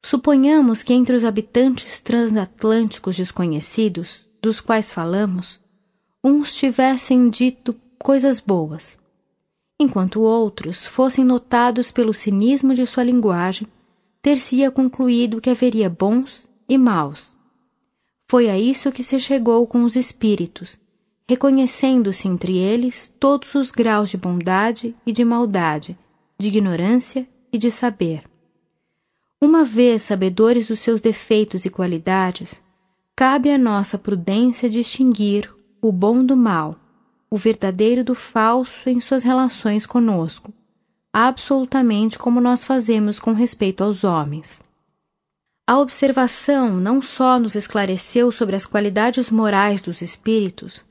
Suponhamos 0.04 0.82
que 0.82 0.92
entre 0.92 1.14
os 1.14 1.24
habitantes 1.24 2.00
transatlânticos 2.00 3.16
desconhecidos, 3.16 4.26
dos 4.42 4.60
quais 4.60 4.92
falamos, 4.92 5.60
uns 6.24 6.56
tivessem 6.56 7.30
dito 7.30 7.72
coisas 8.00 8.40
boas, 8.40 8.98
enquanto 9.78 10.22
outros 10.22 10.84
fossem 10.84 11.24
notados 11.24 11.92
pelo 11.92 12.12
cinismo 12.12 12.74
de 12.74 12.84
sua 12.84 13.04
linguagem, 13.04 13.68
ter-se-ia 14.20 14.72
concluído 14.72 15.40
que 15.40 15.50
haveria 15.50 15.88
bons 15.88 16.50
e 16.68 16.76
maus. 16.76 17.36
Foi 18.28 18.50
a 18.50 18.58
isso 18.58 18.90
que 18.90 19.04
se 19.04 19.20
chegou 19.20 19.68
com 19.68 19.84
os 19.84 19.94
espíritos, 19.94 20.80
reconhecendo-se 21.32 22.28
entre 22.28 22.58
eles 22.58 23.10
todos 23.18 23.54
os 23.54 23.72
graus 23.72 24.10
de 24.10 24.18
bondade 24.18 24.94
e 25.06 25.10
de 25.10 25.24
maldade, 25.24 25.98
de 26.38 26.48
ignorância 26.48 27.26
e 27.50 27.56
de 27.56 27.70
saber. 27.70 28.24
Uma 29.40 29.64
vez 29.64 30.02
sabedores 30.02 30.68
dos 30.68 30.80
seus 30.80 31.00
defeitos 31.00 31.64
e 31.64 31.70
qualidades, 31.70 32.62
cabe 33.16 33.50
à 33.50 33.56
nossa 33.56 33.96
prudência 33.96 34.68
distinguir 34.68 35.50
o 35.80 35.90
bom 35.90 36.22
do 36.22 36.36
mal, 36.36 36.76
o 37.30 37.38
verdadeiro 37.38 38.04
do 38.04 38.14
falso 38.14 38.90
em 38.90 39.00
suas 39.00 39.22
relações 39.22 39.86
conosco, 39.86 40.52
absolutamente 41.10 42.18
como 42.18 42.42
nós 42.42 42.62
fazemos 42.62 43.18
com 43.18 43.32
respeito 43.32 43.82
aos 43.82 44.04
homens. 44.04 44.60
A 45.66 45.78
observação 45.78 46.76
não 46.76 47.00
só 47.00 47.38
nos 47.38 47.54
esclareceu 47.54 48.30
sobre 48.30 48.54
as 48.54 48.66
qualidades 48.66 49.30
morais 49.30 49.80
dos 49.80 50.02
espíritos, 50.02 50.84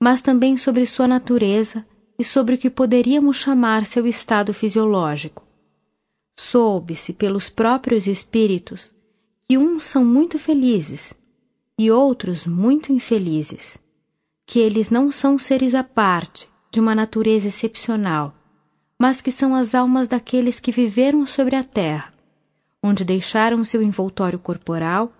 mas 0.00 0.22
também 0.22 0.56
sobre 0.56 0.86
sua 0.86 1.08
natureza 1.08 1.84
e 2.18 2.24
sobre 2.24 2.54
o 2.54 2.58
que 2.58 2.70
poderíamos 2.70 3.36
chamar 3.36 3.86
seu 3.86 4.06
estado 4.06 4.54
fisiológico. 4.54 5.46
Soube-se 6.38 7.12
pelos 7.12 7.48
próprios 7.48 8.06
espíritos 8.06 8.92
que 9.48 9.58
uns 9.58 9.84
são 9.84 10.04
muito 10.04 10.38
felizes 10.38 11.14
e 11.78 11.90
outros 11.90 12.46
muito 12.46 12.92
infelizes, 12.92 13.78
que 14.46 14.58
eles 14.58 14.90
não 14.90 15.10
são 15.10 15.38
seres 15.38 15.74
à 15.74 15.82
parte, 15.82 16.48
de 16.70 16.80
uma 16.80 16.94
natureza 16.94 17.48
excepcional, 17.48 18.34
mas 18.98 19.20
que 19.20 19.30
são 19.30 19.54
as 19.54 19.74
almas 19.74 20.08
daqueles 20.08 20.60
que 20.60 20.72
viveram 20.72 21.26
sobre 21.26 21.56
a 21.56 21.64
terra, 21.64 22.12
onde 22.82 23.04
deixaram 23.04 23.64
seu 23.64 23.82
envoltório 23.82 24.38
corporal 24.38 25.12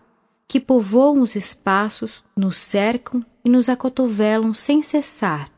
que 0.49 0.59
povoam 0.59 1.21
os 1.21 1.37
espaços, 1.37 2.25
nos 2.37 2.57
cercam 2.57 3.25
e 3.45 3.49
nos 3.49 3.69
acotovelam 3.69 4.53
sem 4.55 4.83
cessar, 4.83 5.51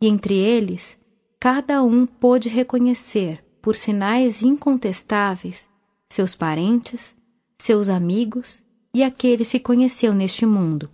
e 0.00 0.06
entre 0.06 0.36
eles 0.36 0.98
cada 1.40 1.82
um 1.82 2.06
pôde 2.06 2.48
reconhecer, 2.48 3.44
por 3.60 3.76
sinais 3.76 4.42
incontestáveis, 4.42 5.68
seus 6.08 6.34
parentes, 6.34 7.14
seus 7.58 7.88
amigos 7.88 8.64
e 8.94 9.02
aqueles 9.02 9.50
que 9.50 9.60
conheceu 9.60 10.14
neste 10.14 10.46
mundo. 10.46 10.88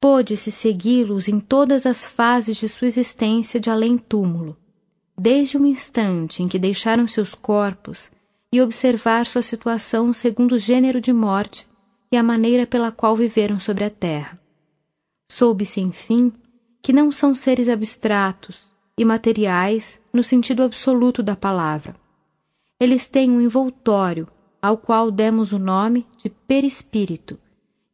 Pôde-se 0.00 0.50
segui-los 0.50 1.28
em 1.28 1.38
todas 1.38 1.84
as 1.84 2.04
fases 2.04 2.56
de 2.56 2.68
sua 2.68 2.86
existência 2.86 3.60
de 3.60 3.68
além-túmulo, 3.68 4.56
desde 5.16 5.58
o 5.58 5.66
instante 5.66 6.42
em 6.42 6.48
que 6.48 6.58
deixaram 6.58 7.06
seus 7.06 7.34
corpos 7.34 8.10
e 8.50 8.62
observar 8.62 9.26
sua 9.26 9.42
situação 9.42 10.12
segundo 10.12 10.52
o 10.52 10.58
gênero 10.58 11.00
de 11.00 11.12
morte 11.12 11.68
e 12.10 12.16
a 12.16 12.22
maneira 12.22 12.66
pela 12.66 12.90
qual 12.90 13.14
viveram 13.14 13.60
sobre 13.60 13.84
a 13.84 13.90
terra. 13.90 14.39
Soube-se, 15.30 15.80
enfim, 15.80 16.32
que 16.82 16.92
não 16.92 17.12
são 17.12 17.36
seres 17.36 17.68
abstratos 17.68 18.68
e 18.98 19.04
materiais 19.04 19.96
no 20.12 20.24
sentido 20.24 20.64
absoluto 20.64 21.22
da 21.22 21.36
palavra. 21.36 21.94
Eles 22.80 23.06
têm 23.06 23.30
um 23.30 23.40
envoltório, 23.40 24.26
ao 24.60 24.76
qual 24.76 25.08
demos 25.08 25.52
o 25.52 25.58
nome 25.58 26.04
de 26.16 26.28
perispírito, 26.28 27.38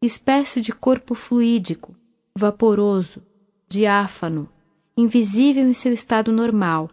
espécie 0.03 0.63
de 0.63 0.73
corpo 0.73 1.15
fluídico, 1.15 1.95
vaporoso, 2.35 3.23
diáfano, 3.69 4.49
invisível 4.97 5.69
em 5.69 5.75
seu 5.75 5.93
estado 5.93 6.33
normal, 6.33 6.89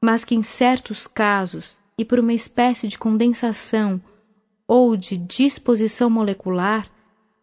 mas 0.00 0.24
que 0.24 0.36
em 0.36 0.44
certos 0.44 1.08
casos 1.08 1.76
e 1.98 2.04
por 2.04 2.20
uma 2.20 2.32
espécie 2.32 2.86
de 2.86 2.96
condensação 2.96 4.00
ou 4.64 4.96
de 4.96 5.16
disposição 5.16 6.08
molecular 6.08 6.88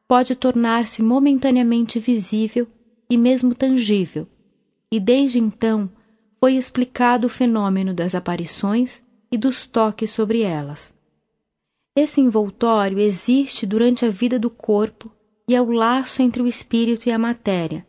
pode 0.09 0.33
tornar-se 0.33 1.03
momentaneamente 1.03 1.99
visível 1.99 2.67
e 3.07 3.15
mesmo 3.15 3.53
tangível, 3.53 4.27
e 4.91 4.99
desde 4.99 5.37
então 5.37 5.87
foi 6.39 6.55
explicado 6.55 7.27
o 7.27 7.29
fenômeno 7.29 7.93
das 7.93 8.15
aparições 8.15 9.03
e 9.31 9.37
dos 9.37 9.67
toques 9.67 10.09
sobre 10.09 10.41
elas. 10.41 10.95
Esse 11.95 12.21
envoltório 12.21 12.97
existe 12.97 13.67
durante 13.67 14.03
a 14.03 14.09
vida 14.09 14.39
do 14.39 14.49
corpo 14.49 15.11
e 15.47 15.53
é 15.53 15.61
o 15.61 15.69
laço 15.69 16.23
entre 16.23 16.41
o 16.41 16.47
espírito 16.47 17.07
e 17.07 17.11
a 17.11 17.19
matéria. 17.19 17.85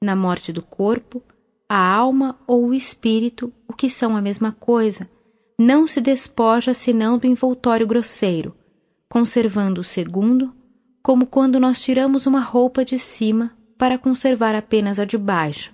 Na 0.00 0.14
morte 0.14 0.52
do 0.52 0.62
corpo, 0.62 1.20
a 1.68 1.76
alma 1.76 2.38
ou 2.46 2.68
o 2.68 2.74
espírito, 2.74 3.52
o 3.66 3.72
que 3.72 3.90
são 3.90 4.16
a 4.16 4.22
mesma 4.22 4.52
coisa, 4.52 5.10
não 5.58 5.88
se 5.88 6.00
despoja 6.00 6.72
senão 6.72 7.18
do 7.18 7.26
envoltório 7.26 7.86
grosseiro, 7.86 8.54
conservando 9.08 9.80
o 9.80 9.84
segundo, 9.84 10.54
como 11.04 11.26
quando 11.26 11.60
nós 11.60 11.82
tiramos 11.82 12.24
uma 12.26 12.40
roupa 12.40 12.82
de 12.82 12.98
cima 12.98 13.54
para 13.76 13.98
conservar 13.98 14.54
apenas 14.54 14.98
a 14.98 15.04
de 15.04 15.18
baixo, 15.18 15.70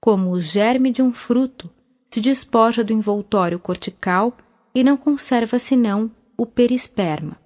como 0.00 0.30
o 0.30 0.40
germe 0.40 0.92
de 0.92 1.02
um 1.02 1.12
fruto 1.12 1.68
se 2.08 2.20
despoja 2.20 2.84
do 2.84 2.92
envoltório 2.92 3.58
cortical 3.58 4.36
e 4.72 4.84
não 4.84 4.96
conserva 4.96 5.58
senão 5.58 6.08
o 6.38 6.46
perisperma. 6.46 7.36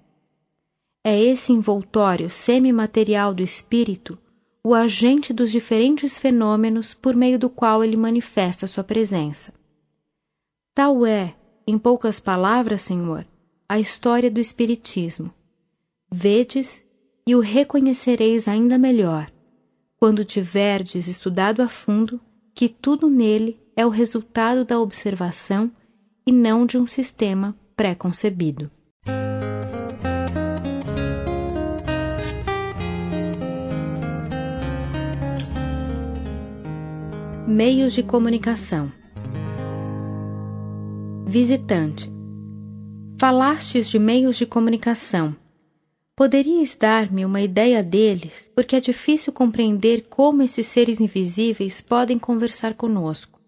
É 1.03 1.19
esse 1.19 1.51
envoltório 1.51 2.29
semimaterial 2.29 3.33
do 3.33 3.41
espírito 3.41 4.15
o 4.63 4.75
agente 4.75 5.33
dos 5.33 5.49
diferentes 5.49 6.19
fenômenos 6.19 6.93
por 6.93 7.15
meio 7.15 7.39
do 7.39 7.49
qual 7.49 7.83
ele 7.83 7.97
manifesta 7.97 8.67
sua 8.67 8.83
presença. 8.83 9.51
Tal 10.75 11.03
é, 11.03 11.35
em 11.65 11.79
poucas 11.79 12.19
palavras, 12.19 12.81
Senhor, 12.81 13.25
a 13.67 13.79
história 13.79 14.29
do 14.29 14.39
Espiritismo. 14.39 15.33
Vedes 16.11 16.85
e 17.27 17.35
o 17.35 17.41
reconhecereis 17.41 18.47
ainda 18.47 18.77
melhor, 18.77 19.29
quando 19.97 20.23
tiverdes 20.23 21.07
estudado 21.07 21.61
a 21.61 21.67
fundo 21.67 22.21
que 22.55 22.69
tudo 22.69 23.09
nele 23.09 23.59
é 23.75 23.85
o 23.85 23.89
resultado 23.89 24.63
da 24.63 24.79
observação 24.79 25.69
e 26.25 26.31
não 26.31 26.65
de 26.65 26.77
um 26.77 26.87
sistema 26.87 27.53
pré-concebido. 27.75 28.71
Meios 37.45 37.91
de 37.93 38.03
comunicação 38.03 38.91
Visitante 41.25 42.09
Falastes 43.19 43.89
de 43.89 43.97
meios 43.97 44.37
de 44.37 44.45
comunicação. 44.45 45.35
Poderias 46.17 46.75
dar-me 46.75 47.23
uma 47.23 47.41
ideia 47.41 47.83
deles, 47.83 48.51
porque 48.55 48.75
é 48.75 48.79
difícil 48.79 49.31
compreender 49.31 50.07
como 50.09 50.41
esses 50.41 50.65
seres 50.65 50.99
invisíveis 50.99 51.79
podem 51.79 52.17
conversar 52.17 52.73
conosco. 52.73 53.39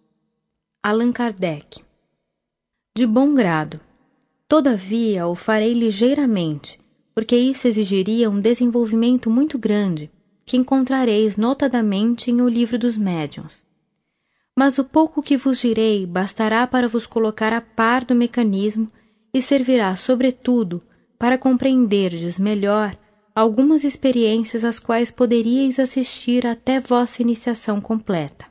Allan 0.83 1.11
Kardec. 1.11 1.81
De 2.95 3.07
bom 3.07 3.33
grado. 3.33 3.79
Todavia, 4.47 5.25
o 5.25 5.33
farei 5.33 5.73
ligeiramente, 5.73 6.79
porque 7.15 7.35
isso 7.35 7.67
exigiria 7.67 8.29
um 8.29 8.39
desenvolvimento 8.39 9.31
muito 9.31 9.57
grande, 9.57 10.11
que 10.45 10.55
encontrareis 10.55 11.37
notadamente 11.37 12.29
em 12.29 12.39
O 12.39 12.47
Livro 12.47 12.77
dos 12.77 12.95
Médiuns. 12.95 13.65
Mas 14.55 14.77
o 14.77 14.83
pouco 14.83 15.23
que 15.23 15.37
vos 15.37 15.57
direi 15.57 16.05
bastará 16.05 16.67
para 16.67 16.87
vos 16.87 17.07
colocar 17.07 17.51
a 17.51 17.61
par 17.61 18.05
do 18.05 18.13
mecanismo 18.13 18.87
e 19.33 19.41
servirá, 19.41 19.95
sobretudo, 19.95 20.83
para 21.19 21.37
compreenderdes 21.37 22.39
melhor 22.39 22.97
algumas 23.35 23.83
experiências 23.83 24.63
às 24.63 24.79
quais 24.79 25.11
poderíeis 25.11 25.77
assistir 25.77 26.47
até 26.47 26.79
vossa 26.79 27.21
iniciação 27.21 27.79
completa. 27.79 28.47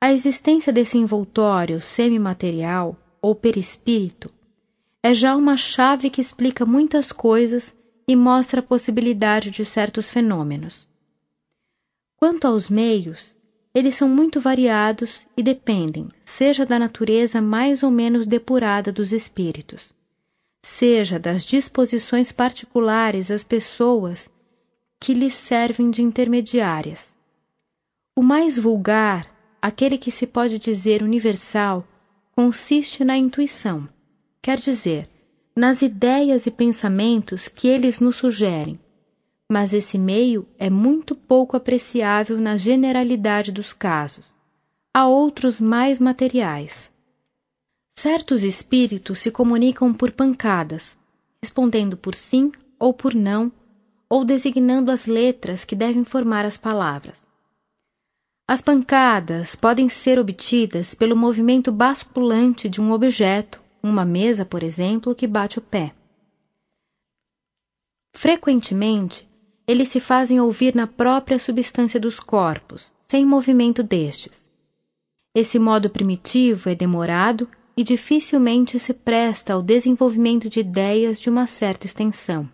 A 0.00 0.12
existência 0.12 0.72
desse 0.72 0.98
envoltório 0.98 1.80
semimaterial 1.80 2.96
ou 3.20 3.34
perispírito 3.34 4.32
é 5.02 5.14
já 5.14 5.36
uma 5.36 5.56
chave 5.56 6.10
que 6.10 6.20
explica 6.20 6.66
muitas 6.66 7.12
coisas 7.12 7.74
e 8.08 8.16
mostra 8.16 8.60
a 8.60 8.62
possibilidade 8.62 9.50
de 9.50 9.64
certos 9.64 10.10
fenômenos. 10.10 10.88
Quanto 12.16 12.46
aos 12.46 12.70
meios, 12.70 13.36
eles 13.74 13.94
são 13.94 14.08
muito 14.08 14.40
variados 14.40 15.26
e 15.36 15.42
dependem, 15.42 16.08
seja 16.20 16.64
da 16.64 16.78
natureza 16.78 17.42
mais 17.42 17.82
ou 17.82 17.90
menos 17.90 18.26
depurada 18.26 18.90
dos 18.90 19.12
espíritos, 19.12 19.92
seja 20.66 21.18
das 21.18 21.44
disposições 21.44 22.32
particulares 22.32 23.30
às 23.30 23.44
pessoas 23.44 24.28
que 25.00 25.14
lhes 25.14 25.34
servem 25.34 25.90
de 25.90 26.02
intermediárias. 26.02 27.16
O 28.14 28.22
mais 28.22 28.58
vulgar, 28.58 29.32
aquele 29.62 29.96
que 29.96 30.10
se 30.10 30.26
pode 30.26 30.58
dizer 30.58 31.02
universal, 31.02 31.86
consiste 32.32 33.04
na 33.04 33.16
intuição, 33.16 33.88
quer 34.42 34.58
dizer, 34.58 35.08
nas 35.56 35.82
ideias 35.82 36.46
e 36.46 36.50
pensamentos 36.50 37.48
que 37.48 37.68
eles 37.68 38.00
nos 38.00 38.16
sugerem, 38.16 38.78
mas 39.50 39.72
esse 39.72 39.96
meio 39.96 40.46
é 40.58 40.68
muito 40.68 41.14
pouco 41.14 41.56
apreciável 41.56 42.38
na 42.38 42.56
generalidade 42.56 43.52
dos 43.52 43.72
casos. 43.72 44.26
Há 44.92 45.06
outros 45.06 45.60
mais 45.60 45.98
materiais. 45.98 46.92
Certos 47.98 48.42
espíritos 48.42 49.20
se 49.20 49.30
comunicam 49.30 49.92
por 49.94 50.12
pancadas, 50.12 50.98
respondendo 51.42 51.96
por 51.96 52.14
sim 52.14 52.52
ou 52.78 52.92
por 52.92 53.14
não, 53.14 53.50
ou 54.08 54.22
designando 54.22 54.90
as 54.90 55.06
letras 55.06 55.64
que 55.64 55.74
devem 55.74 56.04
formar 56.04 56.44
as 56.44 56.58
palavras. 56.58 57.26
As 58.46 58.60
pancadas 58.60 59.56
podem 59.56 59.88
ser 59.88 60.18
obtidas 60.18 60.94
pelo 60.94 61.16
movimento 61.16 61.72
basculante 61.72 62.68
de 62.68 62.82
um 62.82 62.92
objeto, 62.92 63.60
uma 63.82 64.04
mesa, 64.04 64.44
por 64.44 64.62
exemplo, 64.62 65.14
que 65.14 65.26
bate 65.26 65.58
o 65.58 65.62
pé. 65.62 65.92
Frequentemente, 68.14 69.26
eles 69.66 69.88
se 69.88 70.00
fazem 70.00 70.38
ouvir 70.38 70.74
na 70.74 70.86
própria 70.86 71.38
substância 71.38 71.98
dos 71.98 72.20
corpos, 72.20 72.92
sem 73.08 73.24
movimento 73.24 73.82
destes. 73.82 74.48
Esse 75.34 75.58
modo 75.58 75.90
primitivo 75.90 76.68
é 76.68 76.74
demorado 76.74 77.48
e 77.76 77.84
dificilmente 77.84 78.78
se 78.78 78.94
presta 78.94 79.52
ao 79.52 79.62
desenvolvimento 79.62 80.48
de 80.48 80.60
ideias 80.60 81.20
de 81.20 81.28
uma 81.28 81.46
certa 81.46 81.86
extensão. 81.86 82.48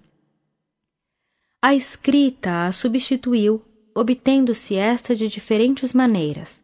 A 1.61 1.75
escrita 1.75 2.67
a 2.67 2.73
substituiu, 2.73 3.63
obtendo-se 3.95 4.75
esta 4.75 5.15
de 5.15 5.29
diferentes 5.29 5.95
maneiras. 5.95 6.61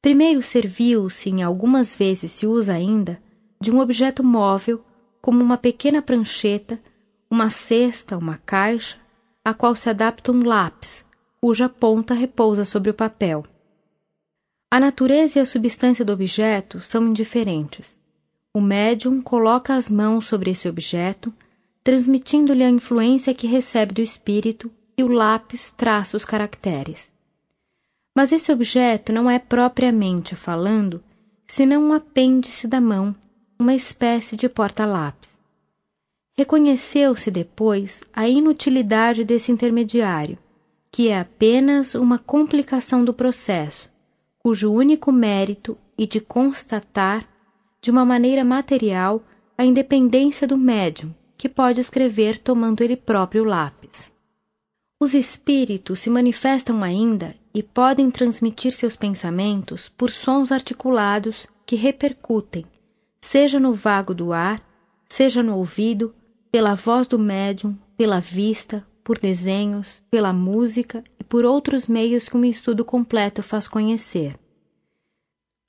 Primeiro 0.00 0.40
serviu-se, 0.40 1.28
e 1.28 1.42
algumas 1.42 1.94
vezes 1.94 2.32
se 2.32 2.46
usa 2.46 2.72
ainda, 2.72 3.20
de 3.60 3.70
um 3.70 3.78
objeto 3.78 4.24
móvel, 4.24 4.80
como 5.20 5.42
uma 5.42 5.58
pequena 5.58 6.00
prancheta, 6.00 6.80
uma 7.30 7.50
cesta, 7.50 8.16
uma 8.16 8.38
caixa, 8.38 8.96
a 9.44 9.52
qual 9.52 9.76
se 9.76 9.90
adapta 9.90 10.32
um 10.32 10.42
lápis, 10.42 11.04
cuja 11.38 11.68
ponta 11.68 12.14
repousa 12.14 12.64
sobre 12.64 12.90
o 12.90 12.94
papel. 12.94 13.44
A 14.72 14.78
natureza 14.78 15.38
e 15.38 15.42
a 15.42 15.46
substância 15.46 16.04
do 16.04 16.12
objeto 16.12 16.80
são 16.80 17.04
indiferentes. 17.08 17.98
O 18.54 18.60
médium 18.60 19.20
coloca 19.20 19.74
as 19.74 19.90
mãos 19.90 20.26
sobre 20.26 20.52
esse 20.52 20.68
objeto, 20.68 21.34
transmitindo-lhe 21.82 22.62
a 22.62 22.70
influência 22.70 23.34
que 23.34 23.48
recebe 23.48 23.92
do 23.92 24.00
espírito 24.00 24.70
e 24.96 25.02
o 25.02 25.08
lápis 25.08 25.72
traça 25.72 26.16
os 26.16 26.24
caracteres. 26.24 27.12
Mas 28.16 28.30
esse 28.30 28.52
objeto 28.52 29.12
não 29.12 29.28
é 29.28 29.40
propriamente 29.40 30.36
falando, 30.36 31.02
senão 31.48 31.88
um 31.88 31.92
apêndice 31.92 32.68
da 32.68 32.80
mão, 32.80 33.12
uma 33.58 33.74
espécie 33.74 34.36
de 34.36 34.48
porta-lápis. 34.48 35.30
Reconheceu-se 36.38 37.28
depois 37.28 38.04
a 38.12 38.28
inutilidade 38.28 39.24
desse 39.24 39.50
intermediário, 39.50 40.38
que 40.92 41.08
é 41.08 41.18
apenas 41.18 41.96
uma 41.96 42.18
complicação 42.18 43.04
do 43.04 43.12
processo, 43.12 43.89
cujo 44.42 44.72
único 44.72 45.12
mérito 45.12 45.76
é 45.98 46.06
de 46.06 46.20
constatar, 46.20 47.28
de 47.80 47.90
uma 47.90 48.04
maneira 48.04 48.42
material, 48.42 49.22
a 49.56 49.64
independência 49.64 50.46
do 50.46 50.56
médium, 50.56 51.14
que 51.36 51.48
pode 51.48 51.80
escrever 51.80 52.38
tomando 52.38 52.82
ele 52.82 52.96
próprio 52.96 53.44
lápis. 53.44 54.10
Os 54.98 55.14
espíritos 55.14 56.00
se 56.00 56.10
manifestam 56.10 56.82
ainda 56.82 57.34
e 57.54 57.62
podem 57.62 58.10
transmitir 58.10 58.72
seus 58.72 58.96
pensamentos 58.96 59.88
por 59.88 60.10
sons 60.10 60.50
articulados 60.50 61.46
que 61.66 61.76
repercutem, 61.76 62.64
seja 63.20 63.60
no 63.60 63.74
vago 63.74 64.14
do 64.14 64.32
ar, 64.32 64.60
seja 65.06 65.42
no 65.42 65.56
ouvido, 65.56 66.14
pela 66.50 66.74
voz 66.74 67.06
do 67.06 67.18
médium, 67.18 67.76
pela 67.96 68.20
vista, 68.20 68.86
por 69.04 69.18
desenhos, 69.18 70.02
pela 70.10 70.32
música 70.32 71.04
e 71.18 71.19
por 71.30 71.44
outros 71.44 71.86
meios 71.86 72.28
que 72.28 72.36
um 72.36 72.44
estudo 72.44 72.84
completo 72.84 73.40
faz 73.40 73.68
conhecer. 73.68 74.36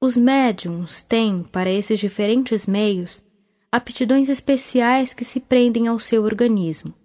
Os 0.02 0.18
médiums 0.18 1.04
têm, 1.04 1.44
para 1.44 1.70
esses 1.70 2.00
diferentes 2.00 2.66
meios, 2.66 3.24
aptidões 3.72 4.28
especiais 4.28 5.14
que 5.14 5.24
se 5.24 5.40
prendem 5.40 5.88
ao 5.88 6.00
seu 6.00 6.24
organismo. 6.24 6.96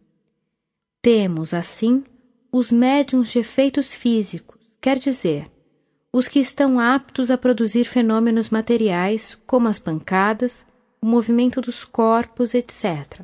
Temos, 1.03 1.53
assim, 1.53 2.03
os 2.51 2.73
médiums 2.73 3.29
de 3.29 3.41
efeitos 3.41 3.93
físicos, 3.93 4.59
quer 4.81 4.99
dizer, 4.99 5.53
os 6.11 6.27
que 6.27 6.39
estão 6.39 6.81
aptos 6.81 7.31
a 7.31 7.37
produzir 7.37 7.85
fenômenos 7.85 8.49
materiais, 8.49 9.37
como 9.47 9.69
as 9.69 9.79
pancadas, 9.79 10.67
o 10.99 11.05
movimento 11.05 11.61
dos 11.61 11.85
corpos, 11.85 12.55
etc. 12.55 13.21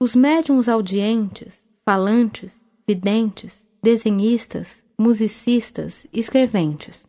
Os 0.00 0.16
médiums 0.16 0.70
audientes, 0.70 1.68
falantes, 1.84 2.66
videntes, 2.88 3.70
desenhistas, 3.82 4.82
musicistas, 4.96 6.06
escreventes. 6.12 7.04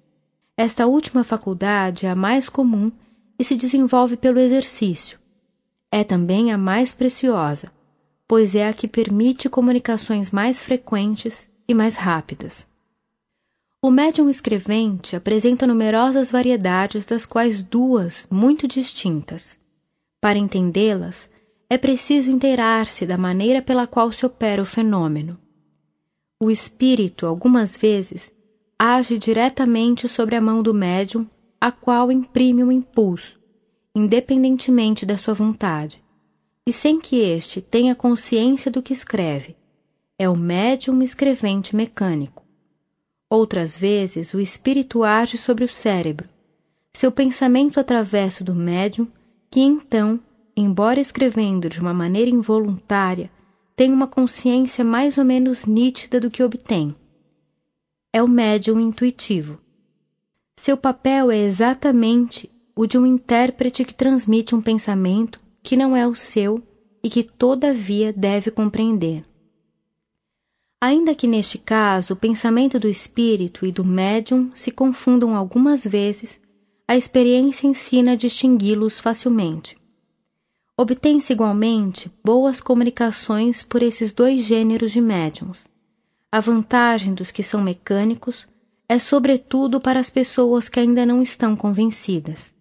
Esta 0.58 0.88
última 0.88 1.24
faculdade 1.24 2.06
é 2.06 2.10
a 2.10 2.16
mais 2.16 2.50
comum 2.50 2.91
e 3.38 3.44
se 3.44 3.56
desenvolve 3.56 4.18
pelo 4.18 4.40
exercício. 4.40 5.20
É 5.91 6.04
também 6.04 6.52
a 6.52 6.58
mais 6.58 6.91
preciosa, 6.91 7.72
pois 8.28 8.56
é 8.56 8.68
a 8.68 8.74
que 8.74 8.88
permite 8.88 9.48
comunicações 9.48 10.32
mais 10.32 10.60
frequentes 10.60 11.48
e 11.68 11.74
mais 11.74 11.95
rápidas. 11.95 12.68
O 13.80 13.91
médium 13.91 14.30
escrevente 14.30 15.16
apresenta 15.16 15.68
numerosas 15.68 16.32
variedades, 16.32 17.06
das 17.06 17.26
quais 17.26 17.62
duas 17.62 18.26
muito 18.32 18.68
distintas. 18.68 19.60
Para 20.22 20.40
entendê-las, 20.40 21.30
é 21.70 21.78
preciso 21.78 22.32
inteirar-se 22.32 23.06
da 23.06 23.18
maneira 23.18 23.62
pela 23.62 23.86
qual 23.86 24.12
se 24.12 24.26
opera 24.26 24.62
o 24.62 24.66
fenômeno. 24.66 25.38
O 26.44 26.52
espírito, 26.52 27.26
algumas 27.26 27.78
vezes, 27.78 28.30
age 28.78 29.18
diretamente 29.18 30.10
sobre 30.10 30.36
a 30.36 30.41
mão 30.41 30.61
do 30.61 30.74
médium, 30.74 31.26
a 31.60 31.72
qual 31.72 32.11
imprime 32.11 32.61
um 32.61 32.70
impulso, 32.70 33.40
independentemente 33.95 35.06
da 35.06 35.18
sua 35.18 35.34
vontade, 35.34 36.03
e 36.68 36.74
sem 36.74 36.99
que 36.99 37.15
este 37.15 37.61
tenha 37.61 37.95
consciência 37.95 38.70
do 38.70 38.82
que 38.82 38.91
escreve. 38.91 39.56
É 40.20 40.28
o 40.28 40.36
médium 40.36 41.02
escrevente 41.02 41.74
mecânico. 41.74 42.44
Outras 43.30 43.78
vezes, 43.78 44.34
o 44.34 44.40
espírito 44.41 45.02
age 45.02 45.38
sobre 45.38 45.64
o 45.64 45.70
cérebro, 45.70 46.28
seu 46.91 47.10
pensamento 47.10 47.80
atravessa 47.80 48.44
do 48.44 48.53
médium, 48.53 49.07
que 49.49 49.61
então 49.61 50.20
embora 50.57 50.99
escrevendo 50.99 51.70
de 51.70 51.80
uma 51.80 51.94
maneira 51.94 52.30
involuntária, 52.30 53.32
tem 53.76 53.91
uma 53.91 54.08
consciência 54.08 54.84
mais 54.84 55.18
ou 55.18 55.26
menos 55.26 55.66
nítida 55.66 56.20
do 56.20 56.30
que 56.30 56.44
obtém. 56.44 56.95
É 58.12 58.22
o 58.22 58.28
médium 58.28 58.80
intuitivo. 58.80 59.60
Seu 60.60 60.78
papel 60.78 61.32
é 61.32 61.38
exatamente 61.38 62.50
o 62.76 62.86
de 62.86 62.98
um 62.98 63.06
intérprete 63.06 63.84
que 63.84 63.94
transmite 63.94 64.56
um 64.56 64.62
pensamento 64.62 65.40
que 65.62 65.76
não 65.76 65.95
é 65.95 66.08
o 66.08 66.16
seu 66.16 66.62
e 67.04 67.10
que, 67.10 67.24
todavia, 67.24 68.14
deve 68.14 68.52
compreender. 68.52 69.26
Ainda 70.82 71.16
que 71.16 71.28
neste 71.28 71.58
caso 71.58 72.14
o 72.14 72.18
pensamento 72.18 72.80
do 72.80 72.88
espírito 72.88 73.66
e 73.66 73.72
do 73.72 73.86
médium 73.86 74.52
se 74.54 74.70
confundam 74.70 75.36
algumas 75.36 75.86
vezes, 75.86 76.40
a 76.88 76.98
experiência 76.98 77.68
ensina 77.68 78.12
a 78.12 78.16
distingui-los 78.16 79.00
facilmente. 79.00 79.78
Obtém-se 80.76 81.34
igualmente 81.34 82.12
boas 82.24 82.60
comunicações 82.60 83.62
por 83.62 83.84
esses 83.84 84.12
dois 84.12 84.44
gêneros 84.44 84.91
de 84.91 85.00
médiums. 85.00 85.68
A 86.32 86.40
vantagem 86.40 87.14
dos 87.14 87.30
que 87.30 87.44
são 87.44 87.62
mecânicos 87.62 88.48
é 88.90 88.98
sobretudo 88.98 89.80
para 89.80 90.00
as 90.00 90.10
pessoas 90.10 90.68
que 90.68 90.80
ainda 90.80 91.06
não 91.06 91.22
estão 91.22 91.56
convencidas. 91.56 92.54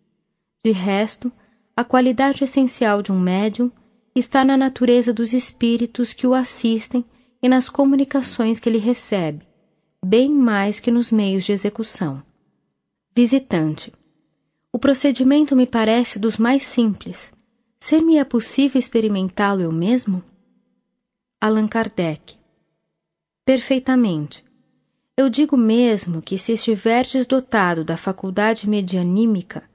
De 0.63 0.71
resto, 0.73 1.33
a 1.75 1.83
qualidade 1.83 2.45
essencial 2.45 3.01
de 3.01 3.11
um 3.11 3.19
médium 3.19 3.71
está 4.15 4.45
na 4.45 4.59
natureza 4.59 5.13
dos 5.13 5.33
espíritos 5.33 6.13
que 6.13 6.27
o 6.27 6.35
assistem 6.35 7.05
e 7.43 7.49
nas 7.49 7.71
comunicações 7.71 8.61
que 8.61 8.69
ele 8.69 8.79
recebe, 8.79 9.47
bem 10.05 10.31
mais 10.31 10.79
que 10.79 10.91
nos 10.91 11.11
meios 11.11 11.45
de 11.45 11.53
execução. 11.53 12.23
Visitante. 13.17 13.91
O 14.71 14.79
procedimento 14.79 15.57
me 15.57 15.67
parece 15.67 16.19
dos 16.19 16.37
mais 16.37 16.63
simples. 16.63 17.33
Ser-me 17.85 18.17
é 18.17 18.23
possível 18.23 18.79
experimentá-lo 18.79 19.61
eu 19.61 19.73
mesmo? 19.73 20.23
Allan 21.41 21.67
Kardec. 21.67 22.37
Perfeitamente. 23.45 24.45
Eu 25.17 25.29
digo 25.29 25.57
mesmo 25.57 26.23
que 26.23 26.39
se 26.39 26.53
estiverdes 26.53 27.27
dotado 27.27 27.83
da 27.83 27.97
faculdade 27.97 28.69
medianímica, 28.69 29.69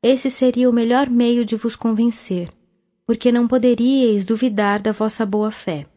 esse 0.00 0.30
seria 0.30 0.70
o 0.70 0.72
melhor 0.72 1.10
meio 1.10 1.44
de 1.44 1.56
vos 1.56 1.74
convencer, 1.74 2.52
porque 3.04 3.32
não 3.32 3.48
poderíeis 3.48 4.24
duvidar 4.24 4.80
da 4.80 4.92
vossa 4.92 5.26
boa 5.26 5.50
fé. 5.50 5.88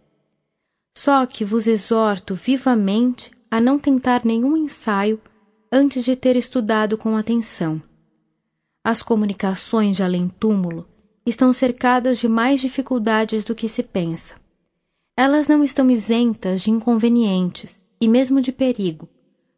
Só 0.98 1.24
que 1.28 1.46
vos 1.46 1.68
exorto 1.68 2.34
vivamente 2.34 3.30
a 3.52 3.62
não 3.62 3.78
tentar 3.78 4.26
nenhum 4.26 4.58
ensaio 4.58 5.22
antes 5.72 6.04
de 6.04 6.16
ter 6.16 6.36
estudado 6.36 6.98
com 6.98 7.16
atenção. 7.16 7.80
As 8.84 9.04
comunicações 9.04 9.96
de 9.96 10.02
além-túmulo 10.02 10.92
estão 11.26 11.54
cercadas 11.54 12.20
de 12.20 12.28
mais 12.28 12.60
dificuldades 12.62 13.44
do 13.44 13.56
que 13.56 13.68
se 13.68 13.84
pensa. 13.84 14.36
Elas 15.16 15.48
não 15.48 15.64
estão 15.64 15.90
isentas 15.90 16.62
de 16.62 16.72
inconvenientes 16.72 17.84
e 18.02 18.08
mesmo 18.08 18.42
de 18.42 18.52
perigo 18.52 19.08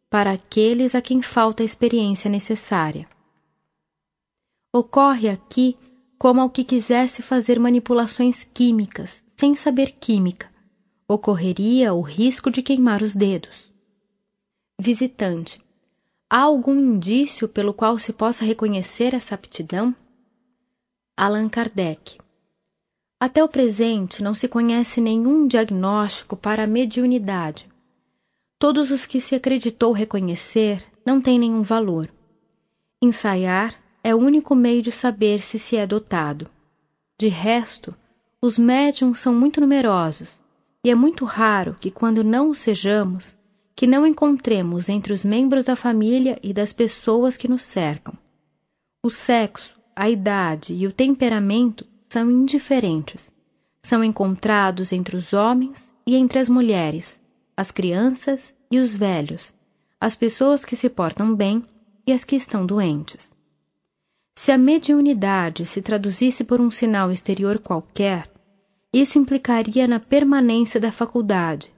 para 0.08 0.32
aqueles 0.32 0.94
a 0.94 1.02
quem 1.02 1.20
falta 1.20 1.62
a 1.62 1.66
experiência 1.66 2.30
necessária. 2.30 3.08
Ocorre 4.72 5.28
aqui 5.28 5.76
como 6.18 6.40
ao 6.40 6.50
que 6.50 6.64
quisesse 6.64 7.22
fazer 7.22 7.58
manipulações 7.58 8.44
químicas 8.44 9.22
sem 9.36 9.54
saber 9.54 9.92
química. 9.92 10.50
Ocorreria 11.08 11.94
o 11.94 12.00
risco 12.00 12.50
de 12.50 12.62
queimar 12.62 13.02
os 13.02 13.14
dedos. 13.14 13.72
Visitante. 14.80 15.60
Há 16.28 16.40
algum 16.40 16.74
indício 16.74 17.48
pelo 17.48 17.72
qual 17.72 17.98
se 17.98 18.12
possa 18.12 18.44
reconhecer 18.44 19.14
essa 19.14 19.34
aptidão? 19.34 19.94
Allan 21.18 21.48
Kardec. 21.48 22.18
Até 23.18 23.42
o 23.42 23.48
presente 23.48 24.22
não 24.22 24.34
se 24.34 24.46
conhece 24.46 25.00
nenhum 25.00 25.46
diagnóstico 25.46 26.36
para 26.36 26.64
a 26.64 26.66
mediunidade. 26.66 27.66
Todos 28.58 28.90
os 28.90 29.06
que 29.06 29.18
se 29.18 29.34
acreditou 29.34 29.92
reconhecer 29.92 30.84
não 31.06 31.18
têm 31.18 31.38
nenhum 31.38 31.62
valor. 31.62 32.12
Ensaiar 33.00 33.74
é 34.04 34.14
o 34.14 34.18
único 34.18 34.54
meio 34.54 34.82
de 34.82 34.92
saber 34.92 35.40
se 35.40 35.58
se 35.58 35.74
é 35.74 35.86
dotado. 35.86 36.50
De 37.18 37.28
resto, 37.28 37.96
os 38.42 38.58
médiums 38.58 39.18
são 39.18 39.34
muito 39.34 39.58
numerosos, 39.58 40.38
e 40.84 40.90
é 40.90 40.94
muito 40.94 41.24
raro 41.24 41.78
que, 41.80 41.90
quando 41.90 42.22
não 42.22 42.50
o 42.50 42.54
sejamos, 42.54 43.38
que 43.74 43.86
não 43.86 44.06
encontremos 44.06 44.90
entre 44.90 45.14
os 45.14 45.24
membros 45.24 45.64
da 45.64 45.76
família 45.76 46.38
e 46.42 46.52
das 46.52 46.74
pessoas 46.74 47.38
que 47.38 47.48
nos 47.48 47.62
cercam. 47.62 48.12
O 49.02 49.08
sexo, 49.08 49.75
a 49.96 50.10
idade 50.10 50.74
e 50.74 50.86
o 50.86 50.92
temperamento 50.92 51.86
são 52.06 52.30
indiferentes. 52.30 53.32
São 53.82 54.04
encontrados 54.04 54.92
entre 54.92 55.16
os 55.16 55.32
homens 55.32 55.90
e 56.06 56.14
entre 56.14 56.38
as 56.38 56.50
mulheres, 56.50 57.18
as 57.56 57.70
crianças 57.70 58.54
e 58.70 58.78
os 58.78 58.94
velhos, 58.94 59.54
as 59.98 60.14
pessoas 60.14 60.64
que 60.64 60.76
se 60.76 60.90
portam 60.90 61.34
bem 61.34 61.62
e 62.06 62.12
as 62.12 62.22
que 62.22 62.36
estão 62.36 62.66
doentes. 62.66 63.34
Se 64.38 64.52
a 64.52 64.58
mediunidade 64.58 65.64
se 65.64 65.80
traduzisse 65.80 66.44
por 66.44 66.60
um 66.60 66.70
sinal 66.70 67.10
exterior 67.10 67.58
qualquer, 67.58 68.30
isso 68.92 69.18
implicaria 69.18 69.88
na 69.88 69.98
permanência 69.98 70.78
da 70.78 70.92
faculdade, 70.92 71.72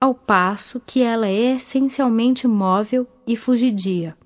ao 0.00 0.14
passo 0.14 0.80
que 0.84 1.02
ela 1.02 1.28
é 1.28 1.54
essencialmente 1.54 2.48
móvel 2.48 3.06
e 3.26 3.36
fugidia. 3.36 4.16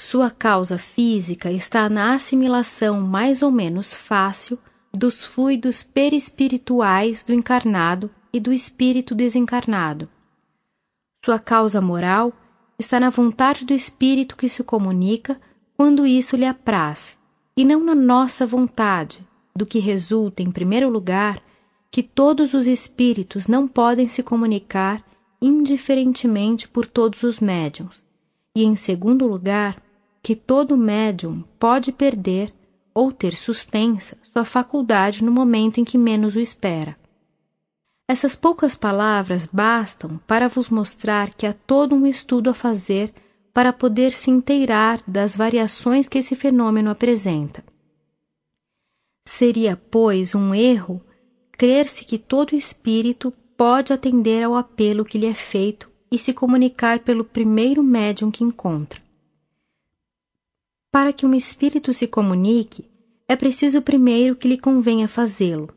Sua 0.00 0.30
causa 0.30 0.78
física 0.78 1.50
está 1.50 1.88
na 1.88 2.14
assimilação 2.14 3.00
mais 3.00 3.42
ou 3.42 3.50
menos 3.50 3.94
fácil 3.94 4.58
dos 4.92 5.24
fluidos 5.24 5.82
perispirituais 5.82 7.24
do 7.24 7.32
encarnado 7.32 8.10
e 8.32 8.38
do 8.38 8.52
espírito 8.52 9.14
desencarnado. 9.14 10.08
Sua 11.24 11.38
causa 11.38 11.80
moral 11.80 12.32
está 12.78 12.98
na 12.98 13.10
vontade 13.10 13.64
do 13.64 13.72
espírito 13.72 14.36
que 14.36 14.48
se 14.48 14.62
comunica 14.62 15.40
quando 15.76 16.06
isso 16.06 16.36
lhe 16.36 16.46
apraz, 16.46 17.18
e 17.56 17.64
não 17.64 17.82
na 17.82 17.94
nossa 17.94 18.46
vontade, 18.46 19.26
do 19.54 19.66
que 19.66 19.78
resulta, 19.78 20.42
em 20.42 20.50
primeiro 20.50 20.88
lugar, 20.88 21.42
que 21.90 22.02
todos 22.02 22.54
os 22.54 22.66
espíritos 22.66 23.46
não 23.46 23.68
podem 23.68 24.08
se 24.08 24.22
comunicar 24.22 25.04
indiferentemente 25.40 26.68
por 26.68 26.86
todos 26.86 27.22
os 27.22 27.40
médiums, 27.40 28.06
e 28.54 28.64
em 28.64 28.76
segundo 28.76 29.26
lugar, 29.26 29.81
que 30.22 30.36
todo 30.36 30.76
médium 30.76 31.42
pode 31.58 31.90
perder 31.90 32.54
ou 32.94 33.10
ter 33.10 33.36
suspensa 33.36 34.16
sua 34.22 34.44
faculdade 34.44 35.24
no 35.24 35.32
momento 35.32 35.80
em 35.80 35.84
que 35.84 35.98
menos 35.98 36.36
o 36.36 36.40
espera. 36.40 36.96
Essas 38.06 38.36
poucas 38.36 38.74
palavras 38.74 39.46
bastam 39.46 40.18
para 40.26 40.48
vos 40.48 40.68
mostrar 40.68 41.34
que 41.34 41.46
há 41.46 41.52
todo 41.52 41.94
um 41.94 42.06
estudo 42.06 42.50
a 42.50 42.54
fazer 42.54 43.12
para 43.52 43.72
poder 43.72 44.12
se 44.12 44.30
inteirar 44.30 45.02
das 45.06 45.34
variações 45.34 46.08
que 46.08 46.18
esse 46.18 46.34
fenômeno 46.34 46.90
apresenta. 46.90 47.64
Seria, 49.26 49.76
pois, 49.90 50.34
um 50.34 50.54
erro 50.54 51.02
crer-se 51.52 52.04
que 52.04 52.18
todo 52.18 52.54
espírito 52.54 53.32
pode 53.56 53.92
atender 53.92 54.42
ao 54.42 54.54
apelo 54.54 55.04
que 55.04 55.18
lhe 55.18 55.26
é 55.26 55.34
feito 55.34 55.90
e 56.10 56.18
se 56.18 56.32
comunicar 56.32 57.00
pelo 57.00 57.24
primeiro 57.24 57.82
médium 57.82 58.30
que 58.30 58.44
encontra. 58.44 59.01
Para 60.92 61.10
que 61.10 61.24
um 61.24 61.32
espírito 61.32 61.94
se 61.94 62.06
comunique, 62.06 62.84
é 63.26 63.34
preciso 63.34 63.80
primeiro 63.80 64.36
que 64.36 64.46
lhe 64.46 64.58
convenha 64.58 65.08
fazê-lo. 65.08 65.74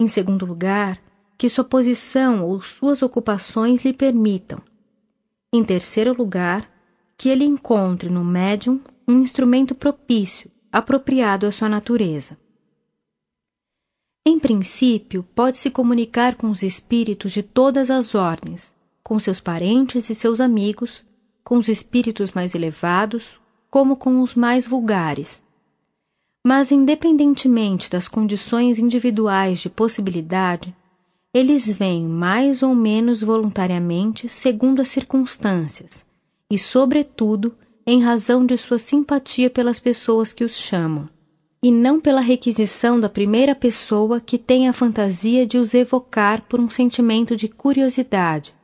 Em 0.00 0.08
segundo 0.08 0.44
lugar, 0.44 1.00
que 1.38 1.48
sua 1.48 1.62
posição 1.62 2.44
ou 2.44 2.60
suas 2.60 3.02
ocupações 3.02 3.84
lhe 3.84 3.92
permitam. 3.92 4.60
Em 5.52 5.64
terceiro 5.64 6.12
lugar, 6.12 6.68
que 7.16 7.28
ele 7.28 7.44
encontre 7.44 8.10
no 8.10 8.24
médium 8.24 8.80
um 9.06 9.20
instrumento 9.20 9.76
propício, 9.76 10.50
apropriado 10.72 11.46
à 11.46 11.52
sua 11.52 11.68
natureza. 11.68 12.36
Em 14.26 14.40
princípio, 14.40 15.22
pode-se 15.36 15.70
comunicar 15.70 16.34
com 16.34 16.50
os 16.50 16.64
espíritos 16.64 17.30
de 17.30 17.44
todas 17.44 17.92
as 17.92 18.12
ordens, 18.12 18.74
com 19.04 19.20
seus 19.20 19.38
parentes 19.38 20.10
e 20.10 20.16
seus 20.16 20.40
amigos, 20.40 21.06
com 21.44 21.58
os 21.58 21.68
espíritos 21.68 22.32
mais 22.32 22.56
elevados, 22.56 23.38
como 23.76 23.94
com 23.94 24.22
os 24.22 24.34
mais 24.34 24.66
vulgares. 24.66 25.44
Mas, 26.42 26.72
independentemente 26.72 27.90
das 27.90 28.08
condições 28.08 28.78
individuais 28.78 29.58
de 29.58 29.68
possibilidade, 29.68 30.74
eles 31.34 31.70
vêm 31.70 32.06
mais 32.06 32.62
ou 32.62 32.74
menos 32.74 33.20
voluntariamente 33.20 34.30
segundo 34.30 34.80
as 34.80 34.88
circunstâncias, 34.88 36.06
e, 36.50 36.58
sobretudo, 36.58 37.54
em 37.86 38.00
razão 38.00 38.46
de 38.46 38.56
sua 38.56 38.78
simpatia 38.78 39.50
pelas 39.50 39.78
pessoas 39.78 40.32
que 40.32 40.42
os 40.42 40.56
chamam, 40.56 41.06
e 41.62 41.70
não 41.70 42.00
pela 42.00 42.22
requisição 42.22 42.98
da 42.98 43.10
primeira 43.10 43.54
pessoa 43.54 44.22
que 44.22 44.38
tem 44.38 44.68
a 44.68 44.72
fantasia 44.72 45.46
de 45.46 45.58
os 45.58 45.74
evocar 45.74 46.40
por 46.48 46.58
um 46.58 46.70
sentimento 46.70 47.36
de 47.36 47.46
curiosidade. 47.46 48.54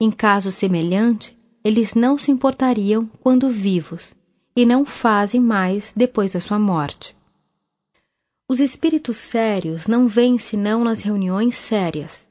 Em 0.00 0.08
caso 0.08 0.52
semelhante, 0.52 1.36
eles 1.64 1.96
não 1.96 2.16
se 2.16 2.30
importariam 2.30 3.10
quando 3.20 3.50
vivos, 3.50 4.14
e 4.56 4.64
não 4.64 4.84
fazem 4.84 5.40
mais 5.40 5.92
depois 5.94 6.32
da 6.32 6.40
sua 6.40 6.58
morte. 6.58 7.14
Os 8.48 8.58
espíritos 8.58 9.18
sérios 9.18 9.86
não 9.86 10.08
vêm 10.08 10.38
senão 10.38 10.82
nas 10.82 11.02
reuniões 11.02 11.54
sérias, 11.54 12.26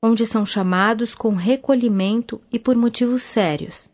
onde 0.00 0.24
são 0.24 0.46
chamados 0.46 1.14
com 1.14 1.34
recolhimento 1.34 2.40
e 2.52 2.58
por 2.58 2.76
motivos 2.76 3.22
sérios 3.22 3.92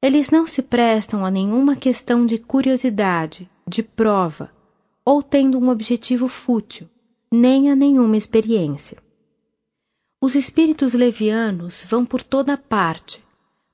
eles 0.00 0.30
não 0.30 0.46
se 0.46 0.62
prestam 0.62 1.24
a 1.24 1.30
nenhuma 1.30 1.74
questão 1.74 2.24
de 2.24 2.38
curiosidade, 2.38 3.50
de 3.66 3.82
prova, 3.82 4.52
ou 5.04 5.22
tendo 5.22 5.58
um 5.58 5.68
objetivo 5.68 6.28
fútil, 6.28 6.88
nem 7.32 7.70
a 7.70 7.74
nenhuma 7.74 8.16
experiência. 8.16 8.98
Os 10.20 10.36
espíritos 10.36 10.94
levianos 10.94 11.84
vão 11.84 12.06
por 12.06 12.22
toda 12.22 12.56
parte, 12.56 13.24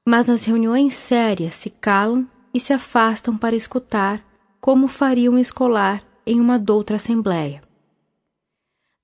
mas 0.07 0.27
nas 0.27 0.45
reuniões 0.45 0.95
sérias 0.95 1.55
se 1.55 1.69
calam 1.69 2.27
e 2.55 2.61
se 2.61 2.73
afastam 2.73 3.37
para 3.37 3.57
escutar, 3.57 4.25
como 4.61 4.87
faria 4.87 5.31
um 5.31 5.37
escolar 5.37 6.03
em 6.25 6.41
uma 6.41 6.59
doutra 6.59 6.97
assembleia. 6.97 7.63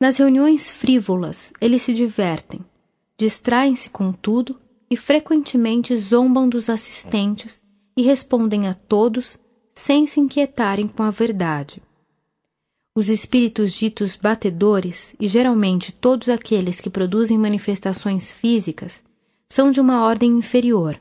Nas 0.00 0.16
reuniões 0.16 0.70
frívolas, 0.70 1.52
eles 1.60 1.82
se 1.82 1.92
divertem, 1.92 2.64
distraem-se 3.18 3.90
com 3.90 4.12
tudo 4.12 4.58
e 4.88 4.96
frequentemente 4.96 5.94
zombam 5.96 6.48
dos 6.48 6.70
assistentes 6.70 7.62
e 7.96 8.02
respondem 8.02 8.68
a 8.68 8.72
todos 8.72 9.38
sem 9.74 10.06
se 10.06 10.20
inquietarem 10.20 10.88
com 10.88 11.02
a 11.02 11.10
verdade. 11.10 11.82
Os 12.96 13.08
espíritos 13.08 13.72
ditos 13.72 14.16
batedores, 14.16 15.14
e 15.20 15.28
geralmente 15.28 15.92
todos 15.92 16.28
aqueles 16.28 16.80
que 16.80 16.90
produzem 16.90 17.38
manifestações 17.38 18.32
físicas, 18.32 19.04
são 19.48 19.70
de 19.70 19.80
uma 19.80 20.04
ordem 20.04 20.32
inferior, 20.32 21.00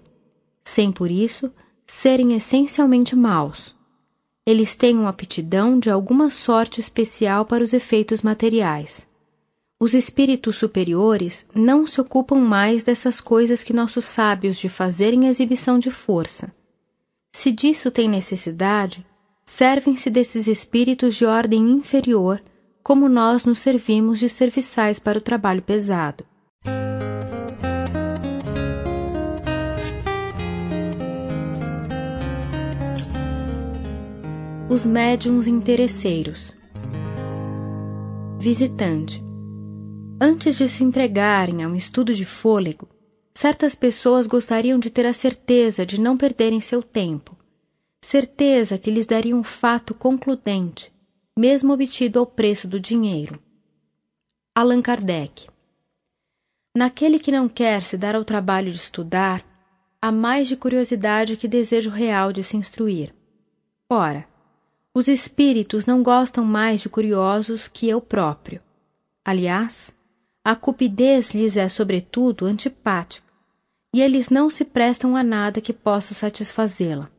sem 0.63 0.91
por 0.91 1.09
isso 1.09 1.51
serem 1.89 2.33
essencialmente 2.33 3.15
maus. 3.15 3.75
Eles 4.45 4.75
têm 4.75 4.97
uma 4.97 5.09
aptidão 5.09 5.77
de 5.77 5.89
alguma 5.89 6.29
sorte 6.29 6.79
especial 6.79 7.45
para 7.45 7.63
os 7.63 7.73
efeitos 7.73 8.21
materiais. 8.21 9.07
Os 9.79 9.93
espíritos 9.93 10.55
superiores 10.55 11.45
não 11.53 11.85
se 11.85 11.99
ocupam 11.99 12.37
mais 12.37 12.83
dessas 12.83 13.19
coisas 13.19 13.63
que 13.63 13.73
nossos 13.73 14.05
sábios 14.05 14.57
de 14.57 14.69
fazerem 14.69 15.27
exibição 15.27 15.79
de 15.79 15.91
força. 15.91 16.53
Se 17.33 17.51
disso 17.51 17.91
tem 17.91 18.07
necessidade, 18.07 19.05
servem-se 19.45 20.09
desses 20.09 20.47
espíritos 20.47 21.15
de 21.15 21.25
ordem 21.25 21.71
inferior, 21.71 22.41
como 22.83 23.09
nós 23.09 23.45
nos 23.45 23.59
servimos 23.59 24.19
de 24.19 24.29
serviçais 24.29 24.99
para 24.99 25.17
o 25.17 25.21
trabalho 25.21 25.61
pesado. 25.61 26.25
Os 34.69 34.85
médiums 34.85 35.47
interesseiros. 35.47 36.53
Visitante. 38.39 39.23
Antes 40.21 40.57
de 40.57 40.67
se 40.67 40.83
entregarem 40.83 41.63
a 41.63 41.67
um 41.67 41.75
estudo 41.75 42.13
de 42.13 42.25
fôlego, 42.25 42.87
certas 43.33 43.73
pessoas 43.73 44.27
gostariam 44.27 44.77
de 44.77 44.89
ter 44.89 45.05
a 45.05 45.13
certeza 45.13 45.85
de 45.85 45.99
não 45.99 46.15
perderem 46.15 46.61
seu 46.61 46.83
tempo 46.83 47.39
certeza 48.01 48.77
que 48.77 48.89
lhes 48.89 49.05
daria 49.05 49.35
um 49.35 49.43
fato 49.43 49.93
concludente, 49.93 50.91
mesmo 51.37 51.73
obtido 51.73 52.19
ao 52.19 52.25
preço 52.25 52.67
do 52.67 52.79
dinheiro. 52.79 53.39
Allan 54.55 54.81
Kardec 54.81 55.47
Naquele 56.75 57.19
que 57.19 57.31
não 57.31 57.47
quer 57.47 57.83
se 57.83 57.97
dar 57.97 58.15
ao 58.15 58.25
trabalho 58.25 58.71
de 58.71 58.77
estudar, 58.77 59.45
há 60.01 60.11
mais 60.11 60.47
de 60.47 60.55
curiosidade 60.55 61.37
que 61.37 61.47
desejo 61.47 61.89
real 61.89 62.31
de 62.31 62.43
se 62.43 62.57
instruir. 62.57 63.13
Ora, 63.89 64.27
os 64.93 65.07
espíritos 65.07 65.85
não 65.85 66.01
gostam 66.01 66.43
mais 66.43 66.81
de 66.81 66.89
curiosos 66.89 67.67
que 67.67 67.87
eu 67.87 68.01
próprio. 68.01 68.61
Aliás, 69.23 69.93
a 70.43 70.55
cupidez 70.55 71.31
lhes 71.31 71.57
é, 71.57 71.69
sobretudo, 71.69 72.45
antipática, 72.45 73.27
e 73.93 74.01
eles 74.01 74.29
não 74.29 74.49
se 74.49 74.65
prestam 74.65 75.15
a 75.15 75.23
nada 75.23 75.61
que 75.61 75.73
possa 75.73 76.13
satisfazê-la. 76.13 77.09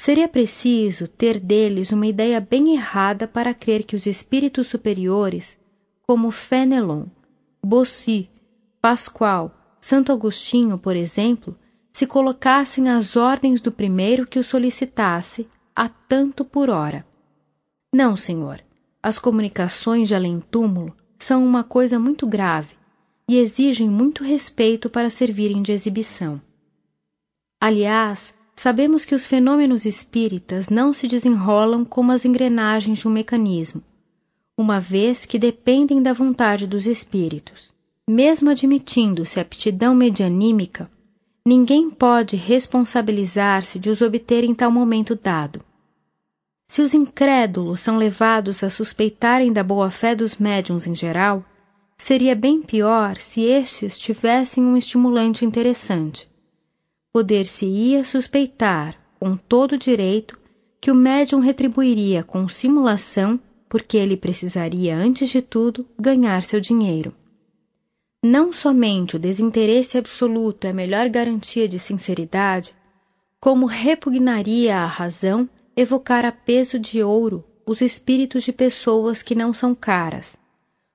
Seria 0.00 0.26
preciso 0.26 1.06
ter 1.06 1.38
deles 1.38 1.92
uma 1.92 2.06
ideia 2.06 2.40
bem 2.40 2.74
errada 2.74 3.28
para 3.28 3.54
crer 3.54 3.84
que 3.84 3.94
os 3.94 4.06
espíritos 4.06 4.66
superiores, 4.66 5.56
como 6.02 6.30
Fenelon, 6.30 7.06
Bossu, 7.64 8.26
Pascoal, 8.80 9.54
Santo 9.78 10.10
Agostinho, 10.10 10.76
por 10.76 10.96
exemplo, 10.96 11.56
se 11.92 12.06
colocassem 12.06 12.88
às 12.88 13.16
ordens 13.16 13.60
do 13.60 13.70
primeiro 13.70 14.26
que 14.26 14.38
o 14.38 14.44
solicitasse 14.44 15.48
a 15.74 15.88
tanto 15.88 16.44
por 16.44 16.70
hora. 16.70 17.06
Não, 17.94 18.16
senhor. 18.16 18.62
As 19.02 19.18
comunicações 19.18 20.08
de 20.08 20.14
além-túmulo 20.14 20.96
são 21.18 21.44
uma 21.44 21.64
coisa 21.64 21.98
muito 21.98 22.26
grave 22.26 22.74
e 23.28 23.36
exigem 23.36 23.88
muito 23.88 24.22
respeito 24.22 24.88
para 24.88 25.10
servirem 25.10 25.62
de 25.62 25.72
exibição. 25.72 26.40
Aliás, 27.60 28.34
Sabemos 28.54 29.04
que 29.04 29.14
os 29.14 29.26
fenômenos 29.26 29.84
espíritas 29.86 30.68
não 30.68 30.92
se 30.92 31.08
desenrolam 31.08 31.84
como 31.84 32.12
as 32.12 32.24
engrenagens 32.24 32.98
de 32.98 33.08
um 33.08 33.10
mecanismo, 33.10 33.82
uma 34.56 34.78
vez 34.78 35.24
que 35.24 35.38
dependem 35.38 36.02
da 36.02 36.12
vontade 36.12 36.66
dos 36.66 36.86
espíritos. 36.86 37.72
Mesmo 38.08 38.50
admitindo-se 38.50 39.40
aptidão 39.40 39.94
medianímica, 39.94 40.90
ninguém 41.46 41.90
pode 41.90 42.36
responsabilizar-se 42.36 43.78
de 43.78 43.90
os 43.90 44.00
obter 44.00 44.44
em 44.44 44.54
tal 44.54 44.70
momento 44.70 45.14
dado. 45.14 45.64
Se 46.68 46.82
os 46.82 46.94
incrédulos 46.94 47.80
são 47.80 47.96
levados 47.96 48.64
a 48.64 48.70
suspeitarem 48.70 49.52
da 49.52 49.62
boa-fé 49.62 50.14
dos 50.14 50.36
médiums 50.36 50.86
em 50.86 50.94
geral, 50.94 51.44
seria 51.98 52.34
bem 52.34 52.62
pior 52.62 53.16
se 53.16 53.42
estes 53.42 53.98
tivessem 53.98 54.64
um 54.64 54.76
estimulante 54.76 55.44
interessante 55.44 56.30
poder-se-ia 57.12 58.04
suspeitar, 58.04 58.98
com 59.20 59.36
todo 59.36 59.76
direito, 59.76 60.38
que 60.80 60.90
o 60.90 60.94
médium 60.94 61.40
retribuiria 61.40 62.24
com 62.24 62.48
simulação, 62.48 63.38
porque 63.68 63.98
ele 63.98 64.16
precisaria, 64.16 64.96
antes 64.96 65.28
de 65.28 65.42
tudo, 65.42 65.86
ganhar 66.00 66.42
seu 66.42 66.58
dinheiro. 66.58 67.14
Não 68.22 68.52
somente 68.52 69.16
o 69.16 69.18
desinteresse 69.18 69.98
absoluto 69.98 70.66
é 70.66 70.70
a 70.70 70.74
melhor 70.74 71.08
garantia 71.08 71.68
de 71.68 71.78
sinceridade, 71.78 72.74
como 73.40 73.66
repugnaria 73.66 74.76
à 74.76 74.86
razão 74.86 75.48
evocar 75.76 76.24
a 76.24 76.30
peso 76.32 76.78
de 76.78 77.02
ouro 77.02 77.44
os 77.66 77.80
espíritos 77.80 78.44
de 78.44 78.52
pessoas 78.52 79.22
que 79.22 79.34
não 79.34 79.52
são 79.52 79.74
caras, 79.74 80.36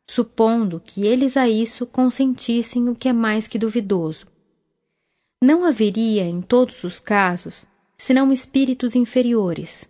supondo 0.09 0.81
que 0.83 1.05
eles 1.05 1.35
a 1.35 1.49
isso 1.49 1.85
consentissem 1.85 2.87
o 2.87 2.95
que 2.95 3.09
é 3.09 3.13
mais 3.13 3.47
que 3.47 3.57
duvidoso 3.57 4.25
não 5.41 5.63
haveria, 5.63 6.23
em 6.23 6.41
todos 6.41 6.83
os 6.83 6.99
casos, 6.99 7.65
senão 7.95 8.31
espíritos 8.31 8.95
inferiores, 8.95 9.87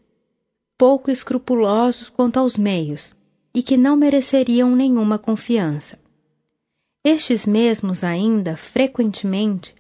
pouco 0.77 1.09
escrupulosos 1.09 2.09
quanto 2.09 2.37
aos 2.37 2.57
meios, 2.57 3.15
e 3.53 3.63
que 3.63 3.77
não 3.77 3.95
mereceriam 3.95 4.75
nenhuma 4.75 5.17
confiança. 5.17 5.97
Estes 7.09 7.45
mesmos 7.45 8.03
ainda, 8.03 8.57
frequentemente, 8.57 9.73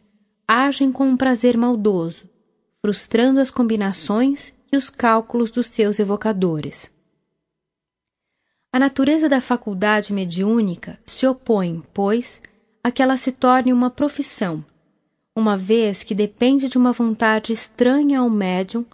agem 0.47 0.93
com 0.93 1.05
um 1.05 1.17
prazer 1.17 1.57
maldoso, 1.57 2.23
frustrando 2.79 3.41
as 3.41 3.49
combinações 3.49 4.53
e 4.71 4.77
os 4.77 4.89
cálculos 4.89 5.51
dos 5.51 5.67
seus 5.67 5.99
evocadores. 5.99 6.89
A 8.71 8.79
natureza 8.79 9.27
da 9.27 9.41
faculdade 9.41 10.13
mediúnica 10.13 10.97
se 11.05 11.27
opõe, 11.27 11.83
pois, 11.93 12.41
a 12.81 12.91
que 12.91 13.01
ela 13.01 13.17
se 13.17 13.33
torne 13.33 13.73
uma 13.73 13.89
profissão 13.89 14.63
uma 15.35 15.57
vez 15.57 16.03
que 16.03 16.15
depende 16.15 16.69
de 16.69 16.77
uma 16.77 16.93
vontade 16.93 17.51
estranha 17.51 18.21
ao 18.21 18.29
médium 18.29 18.85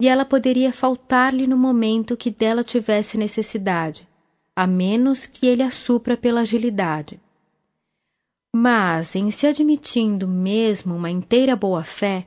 e 0.00 0.08
ela 0.08 0.24
poderia 0.24 0.72
faltar-lhe 0.72 1.46
no 1.46 1.58
momento 1.58 2.16
que 2.16 2.30
dela 2.30 2.64
tivesse 2.64 3.18
necessidade, 3.18 4.08
a 4.56 4.66
menos 4.66 5.26
que 5.26 5.46
ele 5.46 5.62
a 5.62 5.70
supra 5.70 6.16
pela 6.16 6.40
agilidade. 6.40 7.20
Mas, 8.54 9.16
em 9.16 9.30
se 9.30 9.46
admitindo 9.46 10.28
mesmo 10.28 10.94
uma 10.94 11.10
inteira 11.10 11.56
boa-fé, 11.56 12.26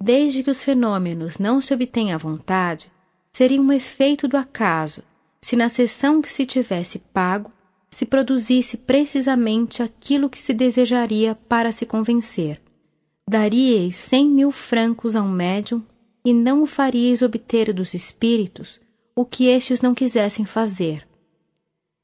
desde 0.00 0.42
que 0.42 0.50
os 0.50 0.62
fenômenos 0.62 1.38
não 1.38 1.60
se 1.60 1.72
obtenham 1.72 2.14
à 2.14 2.18
vontade, 2.18 2.90
seria 3.32 3.60
um 3.60 3.72
efeito 3.72 4.28
do 4.28 4.36
acaso, 4.36 5.02
se 5.40 5.56
na 5.56 5.68
sessão 5.68 6.20
que 6.20 6.30
se 6.30 6.44
tivesse 6.44 6.98
pago 6.98 7.50
se 7.90 8.06
produzisse 8.06 8.76
precisamente 8.76 9.82
aquilo 9.82 10.30
que 10.30 10.40
se 10.40 10.54
desejaria 10.54 11.34
para 11.34 11.72
se 11.72 11.84
convencer 11.84 12.60
daríeis 13.32 13.96
cem 13.96 14.28
mil 14.28 14.50
francos 14.50 15.16
a 15.16 15.22
um 15.22 15.30
médium 15.30 15.82
e 16.24 16.34
não 16.34 16.62
o 16.62 16.66
faríeis 16.66 17.22
obter 17.22 17.72
dos 17.72 17.94
espíritos 17.94 18.80
o 19.14 19.24
que 19.24 19.46
estes 19.46 19.80
não 19.80 19.94
quisessem 19.94 20.44
fazer. 20.44 21.08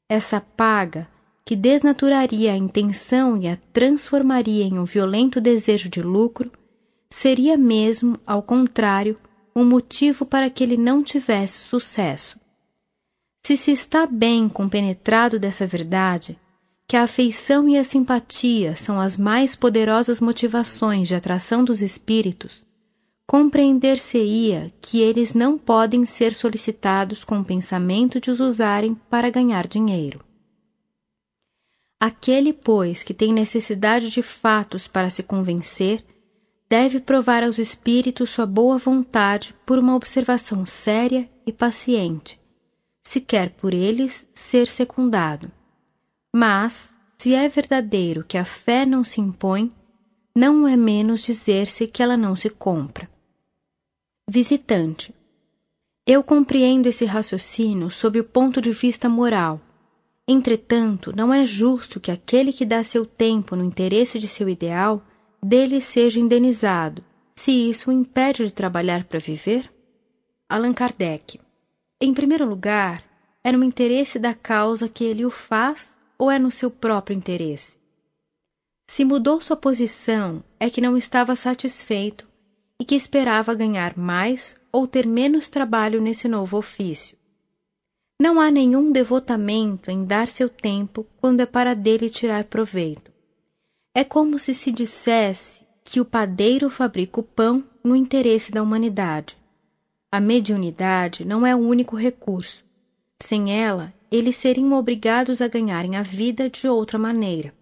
Essa 0.09 0.41
paga, 0.41 1.07
que 1.49 1.55
desnaturaria 1.55 2.53
a 2.53 2.55
intenção 2.55 3.35
e 3.35 3.47
a 3.47 3.57
transformaria 3.73 4.65
em 4.65 4.77
um 4.77 4.85
violento 4.85 5.41
desejo 5.41 5.89
de 5.89 5.99
lucro, 5.99 6.51
seria 7.09 7.57
mesmo, 7.57 8.19
ao 8.23 8.43
contrário, 8.43 9.17
um 9.55 9.65
motivo 9.65 10.27
para 10.27 10.47
que 10.47 10.63
ele 10.63 10.77
não 10.77 11.01
tivesse 11.01 11.61
sucesso. 11.61 12.39
Se 13.43 13.57
se 13.57 13.71
está 13.71 14.05
bem 14.05 14.47
compenetrado 14.47 15.39
dessa 15.39 15.65
verdade, 15.65 16.37
que 16.87 16.95
a 16.95 17.01
afeição 17.01 17.67
e 17.67 17.79
a 17.79 17.83
simpatia 17.83 18.75
são 18.75 18.99
as 18.99 19.17
mais 19.17 19.55
poderosas 19.55 20.19
motivações 20.19 21.07
de 21.07 21.15
atração 21.15 21.63
dos 21.63 21.81
espíritos, 21.81 22.63
compreender-se-ia 23.25 24.71
que 24.79 25.01
eles 25.01 25.33
não 25.33 25.57
podem 25.57 26.05
ser 26.05 26.35
solicitados 26.35 27.23
com 27.23 27.39
o 27.39 27.43
pensamento 27.43 28.21
de 28.21 28.29
os 28.29 28.39
usarem 28.39 28.93
para 29.09 29.31
ganhar 29.31 29.65
dinheiro. 29.67 30.28
Aquele, 31.99 32.53
pois, 32.53 33.03
que 33.03 33.13
tem 33.13 33.33
necessidade 33.33 34.09
de 34.09 34.21
fatos 34.21 34.87
para 34.87 35.09
se 35.09 35.21
convencer, 35.21 36.05
deve 36.69 36.99
provar 36.99 37.43
aos 37.43 37.57
espíritos 37.57 38.29
sua 38.29 38.45
boa 38.45 38.77
vontade 38.77 39.53
por 39.65 39.77
uma 39.77 39.95
observação 39.95 40.65
séria 40.65 41.29
e 41.45 41.51
paciente, 41.51 42.39
se 43.03 43.19
quer 43.19 43.49
por 43.49 43.73
eles 43.73 44.25
ser 44.31 44.67
secundado. 44.67 45.51
Mas, 46.33 46.95
se 47.17 47.33
é 47.33 47.49
verdadeiro 47.49 48.23
que 48.23 48.37
a 48.37 48.45
fé 48.45 48.85
não 48.85 49.03
se 49.03 49.19
impõe, 49.19 49.69
não 50.33 50.67
é 50.67 50.77
menos 50.77 51.21
dizer-se 51.23 51.85
que 51.85 52.01
ela 52.01 52.15
não 52.15 52.35
se 52.35 52.49
compra. 52.49 53.09
Visitante. 54.29 55.13
Eu 56.05 56.23
compreendo 56.23 56.87
esse 56.87 57.03
raciocínio 57.03 57.91
sob 57.91 58.19
o 58.19 58.23
ponto 58.23 58.61
de 58.61 58.71
vista 58.71 59.09
moral. 59.09 59.59
Entretanto, 60.31 61.11
não 61.15 61.33
é 61.33 61.43
justo 61.43 61.99
que 61.99 62.11
aquele 62.11 62.53
que 62.53 62.63
dá 62.63 62.83
seu 62.83 63.03
tempo 63.03 63.55
no 63.55 63.63
interesse 63.63 64.19
de 64.19 64.27
seu 64.27 64.47
ideal 64.47 65.03
dele 65.41 65.81
seja 65.81 66.19
indenizado, 66.19 67.03
se 67.35 67.51
isso 67.51 67.89
o 67.89 67.91
impede 67.91 68.45
de 68.45 68.53
trabalhar 68.53 69.05
para 69.05 69.17
viver? 69.17 69.73
Allan 70.47 70.71
Kardec. 70.71 71.39
Em 71.99 72.13
primeiro 72.13 72.47
lugar, 72.47 73.03
é 73.43 73.51
no 73.51 73.63
interesse 73.63 74.19
da 74.19 74.35
causa 74.35 74.87
que 74.87 75.03
ele 75.03 75.25
o 75.25 75.31
faz 75.31 75.97
ou 76.15 76.29
é 76.29 76.37
no 76.37 76.51
seu 76.51 76.69
próprio 76.69 77.17
interesse? 77.17 77.75
Se 78.87 79.03
mudou 79.03 79.41
sua 79.41 79.57
posição, 79.57 80.43
é 80.59 80.69
que 80.69 80.79
não 80.79 80.95
estava 80.95 81.35
satisfeito 81.35 82.29
e 82.79 82.85
que 82.85 82.93
esperava 82.93 83.55
ganhar 83.55 83.97
mais 83.97 84.55
ou 84.71 84.85
ter 84.85 85.07
menos 85.07 85.49
trabalho 85.49 85.99
nesse 85.99 86.27
novo 86.27 86.55
ofício. 86.55 87.17
Não 88.21 88.37
há 88.37 88.51
nenhum 88.51 88.91
devotamento 88.91 89.89
em 89.89 90.03
dar 90.03 90.29
seu 90.29 90.49
tempo 90.49 91.07
quando 91.21 91.39
é 91.39 91.45
para 91.45 91.73
dele 91.73 92.09
tirar 92.09 92.43
proveito. 92.43 93.13
É 93.95 94.03
como 94.03 94.37
se 94.37 94.53
se 94.53 94.73
dissesse 94.73 95.65
que 95.85 96.01
o 96.01 96.05
padeiro 96.05 96.69
fabrica 96.69 97.21
o 97.21 97.23
pão 97.23 97.63
no 97.81 97.95
interesse 97.95 98.51
da 98.51 98.61
humanidade. 98.61 99.37
A 100.11 100.19
mediunidade 100.19 101.23
não 101.23 101.47
é 101.47 101.55
o 101.55 101.59
único 101.59 101.95
recurso. 101.95 102.61
Sem 103.21 103.57
ela, 103.57 103.93
eles 104.11 104.35
seriam 104.35 104.73
obrigados 104.73 105.41
a 105.41 105.47
ganharem 105.47 105.95
a 105.95 106.01
vida 106.01 106.49
de 106.49 106.67
outra 106.67 106.99
maneira. 106.99 107.53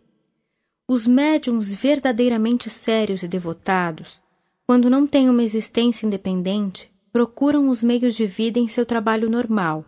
Os 0.88 1.06
médiums 1.06 1.72
verdadeiramente 1.72 2.68
sérios 2.68 3.22
e 3.22 3.28
devotados, 3.28 4.20
quando 4.66 4.90
não 4.90 5.06
têm 5.06 5.30
uma 5.30 5.44
existência 5.44 6.08
independente, 6.08 6.92
procuram 7.12 7.70
os 7.70 7.84
meios 7.84 8.16
de 8.16 8.26
vida 8.26 8.58
em 8.58 8.68
seu 8.68 8.88
trabalho 8.88 9.30
normal 9.30 9.86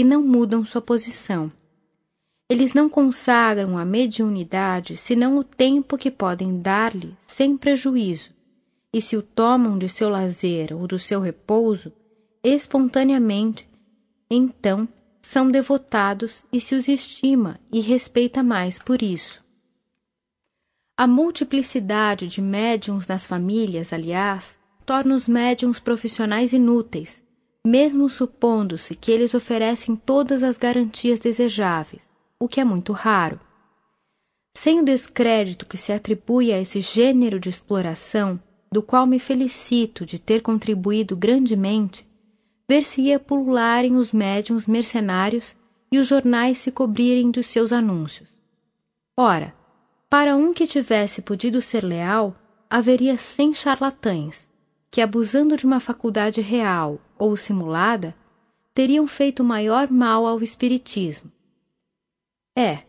e 0.00 0.04
não 0.04 0.22
mudam 0.22 0.64
sua 0.64 0.80
posição. 0.80 1.52
Eles 2.48 2.72
não 2.72 2.88
consagram 2.88 3.76
a 3.76 3.84
mediunidade 3.84 4.96
senão 4.96 5.36
o 5.36 5.44
tempo 5.44 5.98
que 5.98 6.10
podem 6.10 6.58
dar-lhe 6.58 7.14
sem 7.18 7.54
prejuízo, 7.54 8.30
e 8.94 9.02
se 9.02 9.14
o 9.14 9.22
tomam 9.22 9.76
de 9.76 9.90
seu 9.90 10.08
lazer 10.08 10.72
ou 10.74 10.86
do 10.86 10.98
seu 10.98 11.20
repouso, 11.20 11.92
espontaneamente, 12.42 13.68
então 14.30 14.88
são 15.20 15.50
devotados 15.50 16.46
e 16.50 16.58
se 16.58 16.74
os 16.74 16.88
estima 16.88 17.60
e 17.70 17.80
respeita 17.80 18.42
mais 18.42 18.78
por 18.78 19.02
isso. 19.02 19.44
A 20.96 21.06
multiplicidade 21.06 22.26
de 22.26 22.40
médiums 22.40 23.06
nas 23.06 23.26
famílias, 23.26 23.92
aliás, 23.92 24.58
torna 24.86 25.14
os 25.14 25.28
médiums 25.28 25.78
profissionais 25.78 26.54
inúteis, 26.54 27.22
mesmo 27.66 28.08
supondo-se 28.08 28.94
que 28.94 29.12
eles 29.12 29.34
oferecem 29.34 29.94
todas 29.96 30.42
as 30.42 30.56
garantias 30.56 31.20
desejáveis 31.20 32.10
o 32.40 32.48
que 32.48 32.58
é 32.58 32.64
muito 32.64 32.94
raro. 32.94 33.38
Sem 34.56 34.80
o 34.80 34.84
descrédito 34.84 35.66
que 35.66 35.76
se 35.76 35.92
atribui 35.92 36.50
a 36.52 36.58
esse 36.58 36.80
gênero 36.80 37.38
de 37.38 37.50
exploração, 37.50 38.42
do 38.72 38.82
qual 38.82 39.06
me 39.06 39.18
felicito 39.18 40.06
de 40.06 40.18
ter 40.18 40.40
contribuído 40.40 41.14
grandemente, 41.14 42.08
ver-se-ia 42.66 43.18
pulularem 43.18 43.96
os 43.96 44.10
médiums 44.10 44.66
mercenários 44.66 45.54
e 45.92 45.98
os 45.98 46.06
jornais 46.06 46.58
se 46.58 46.70
cobrirem 46.70 47.30
dos 47.30 47.46
seus 47.46 47.72
anúncios. 47.72 48.30
Ora, 49.16 49.54
para 50.08 50.34
um 50.34 50.54
que 50.54 50.66
tivesse 50.66 51.20
podido 51.20 51.60
ser 51.60 51.84
leal, 51.84 52.34
haveria 52.70 53.18
cem 53.18 53.52
charlatães, 53.52 54.48
que, 54.90 55.00
abusando 55.00 55.56
de 55.56 55.64
uma 55.64 55.80
faculdade 55.80 56.40
real 56.40 57.00
ou 57.18 57.36
simulada, 57.36 58.14
teriam 58.74 59.06
feito 59.06 59.44
maior 59.44 59.90
mal 59.90 60.26
ao 60.26 60.42
espiritismo, 60.42 61.30
é, 62.56 62.82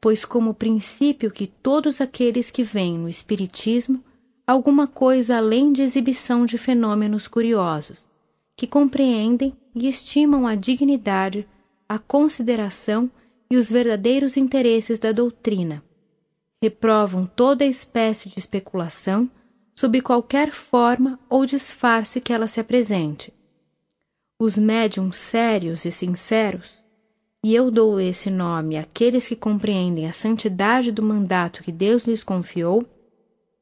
pois 0.00 0.24
como 0.24 0.54
princípio 0.54 1.30
que 1.30 1.46
todos 1.46 2.00
aqueles 2.00 2.50
que 2.50 2.62
veem 2.62 2.98
no 2.98 3.08
Espiritismo 3.08 4.04
alguma 4.46 4.86
coisa 4.86 5.36
além 5.36 5.72
de 5.72 5.82
exibição 5.82 6.46
de 6.46 6.56
fenômenos 6.56 7.26
curiosos, 7.26 8.08
que 8.54 8.66
compreendem 8.66 9.52
e 9.74 9.88
estimam 9.88 10.46
a 10.46 10.54
dignidade, 10.54 11.46
a 11.88 11.98
consideração 11.98 13.10
e 13.50 13.56
os 13.56 13.70
verdadeiros 13.70 14.36
interesses 14.36 14.98
da 14.98 15.10
doutrina. 15.10 15.82
Reprovam 16.62 17.26
toda 17.26 17.64
espécie 17.64 18.28
de 18.28 18.38
especulação, 18.38 19.28
sob 19.78 20.00
qualquer 20.00 20.50
forma 20.50 21.18
ou 21.28 21.44
disfarce 21.44 22.20
que 22.20 22.32
ela 22.32 22.48
se 22.48 22.58
apresente. 22.58 23.32
Os 24.40 24.58
médiums 24.58 25.16
sérios 25.16 25.84
e 25.84 25.90
sinceros 25.90 26.86
e 27.46 27.54
eu 27.54 27.70
dou 27.70 28.00
esse 28.00 28.28
nome 28.28 28.76
àqueles 28.76 29.28
que 29.28 29.36
compreendem 29.36 30.08
a 30.08 30.12
santidade 30.12 30.90
do 30.90 31.00
mandato 31.00 31.62
que 31.62 31.70
Deus 31.70 32.04
lhes 32.04 32.24
confiou, 32.24 32.84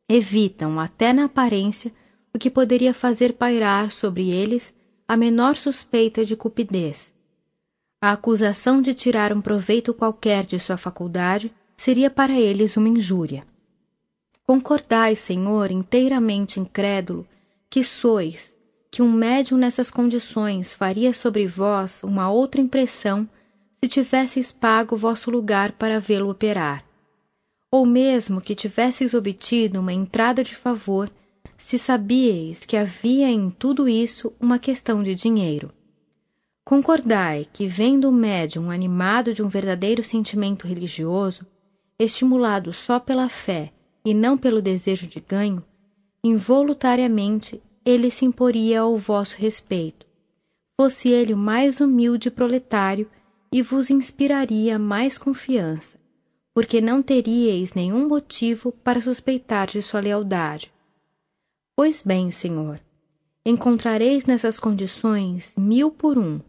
evitam, 0.08 0.80
até 0.80 1.12
na 1.12 1.26
aparência, 1.26 1.92
o 2.34 2.38
que 2.38 2.50
poderia 2.50 2.94
fazer 2.94 3.34
pairar 3.34 3.90
sobre 3.90 4.30
eles 4.30 4.72
a 5.06 5.18
menor 5.18 5.56
suspeita 5.56 6.24
de 6.24 6.34
cupidez. 6.34 7.12
A 8.00 8.12
acusação 8.12 8.80
de 8.80 8.94
tirar 8.94 9.34
um 9.34 9.42
proveito 9.42 9.92
qualquer 9.92 10.46
de 10.46 10.58
sua 10.58 10.78
faculdade 10.78 11.52
seria 11.76 12.10
para 12.10 12.32
eles 12.40 12.78
uma 12.78 12.88
injúria. 12.88 13.46
Concordais, 14.46 15.20
Senhor, 15.20 15.70
inteiramente 15.70 16.60
incrédulo, 16.60 17.26
que 17.70 17.82
sois, 17.82 18.54
que 18.90 19.00
um 19.00 19.10
médium 19.10 19.56
nessas 19.56 19.90
condições 19.90 20.74
faria 20.74 21.14
sobre 21.14 21.46
vós 21.46 22.02
uma 22.04 22.30
outra 22.30 22.60
impressão 22.60 23.26
se 23.82 23.88
tivesseis 23.88 24.52
pago 24.52 24.98
vosso 24.98 25.30
lugar 25.30 25.72
para 25.72 25.98
vê-lo 25.98 26.28
operar, 26.28 26.84
ou 27.70 27.86
mesmo 27.86 28.40
que 28.40 28.54
tivesseis 28.54 29.14
obtido 29.14 29.80
uma 29.80 29.94
entrada 29.94 30.42
de 30.42 30.54
favor, 30.54 31.10
se 31.56 31.78
sabíeis 31.78 32.66
que 32.66 32.76
havia 32.76 33.28
em 33.28 33.48
tudo 33.50 33.88
isso 33.88 34.30
uma 34.38 34.58
questão 34.58 35.02
de 35.02 35.14
dinheiro. 35.14 35.72
Concordai 36.66 37.46
que, 37.50 37.66
vendo 37.66 38.10
o 38.10 38.12
médium 38.12 38.70
animado 38.70 39.32
de 39.32 39.42
um 39.42 39.48
verdadeiro 39.48 40.04
sentimento 40.04 40.66
religioso, 40.66 41.46
estimulado 41.98 42.74
só 42.74 43.00
pela 43.00 43.28
fé 43.28 43.73
e 44.04 44.12
não 44.12 44.36
pelo 44.36 44.60
desejo 44.60 45.06
de 45.06 45.20
ganho, 45.20 45.64
involuntariamente 46.22 47.62
ele 47.84 48.10
se 48.10 48.24
imporia 48.24 48.80
ao 48.80 48.96
vosso 48.96 49.36
respeito, 49.36 50.06
fosse 50.78 51.08
ele 51.08 51.32
o 51.32 51.36
mais 51.36 51.80
humilde 51.80 52.30
proletário 52.30 53.08
e 53.52 53.62
vos 53.62 53.90
inspiraria 53.90 54.78
mais 54.78 55.16
confiança, 55.16 55.98
porque 56.52 56.80
não 56.80 57.02
teríeis 57.02 57.74
nenhum 57.74 58.08
motivo 58.08 58.72
para 58.72 59.00
suspeitar 59.00 59.66
de 59.66 59.80
sua 59.80 60.00
lealdade. 60.00 60.72
Pois 61.76 62.02
bem, 62.02 62.30
Senhor, 62.30 62.80
encontrareis 63.44 64.26
nessas 64.26 64.58
condições 64.58 65.54
mil 65.56 65.90
por 65.90 66.18
um, 66.18 66.40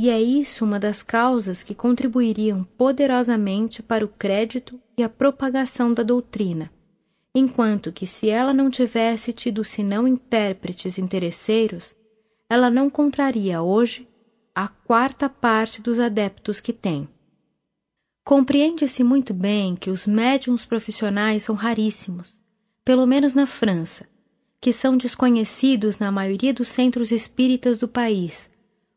e 0.00 0.08
é 0.08 0.20
isso 0.20 0.64
uma 0.64 0.80
das 0.80 1.02
causas 1.02 1.62
que 1.62 1.74
contribuiriam 1.74 2.64
poderosamente 2.76 3.82
para 3.82 4.04
o 4.04 4.08
crédito 4.08 4.80
e 4.96 5.02
a 5.02 5.08
propagação 5.08 5.92
da 5.92 6.02
doutrina, 6.02 6.70
enquanto 7.34 7.92
que 7.92 8.06
se 8.06 8.28
ela 8.28 8.52
não 8.52 8.70
tivesse 8.70 9.32
tido 9.32 9.64
senão 9.64 10.06
intérpretes 10.06 10.98
interesseiros, 10.98 11.94
ela 12.48 12.70
não 12.70 12.86
encontraria 12.86 13.62
hoje 13.62 14.08
a 14.54 14.68
quarta 14.68 15.28
parte 15.28 15.80
dos 15.80 15.98
adeptos 15.98 16.60
que 16.60 16.72
tem. 16.72 17.08
Compreende-se 18.24 19.02
muito 19.02 19.32
bem 19.32 19.74
que 19.74 19.90
os 19.90 20.06
médiums 20.06 20.64
profissionais 20.66 21.44
são 21.44 21.54
raríssimos, 21.54 22.40
pelo 22.84 23.06
menos 23.06 23.34
na 23.34 23.46
França, 23.46 24.06
que 24.60 24.72
são 24.72 24.96
desconhecidos 24.96 25.98
na 25.98 26.12
maioria 26.12 26.52
dos 26.52 26.68
centros 26.68 27.10
espíritas 27.10 27.78
do 27.78 27.88
país, 27.88 28.50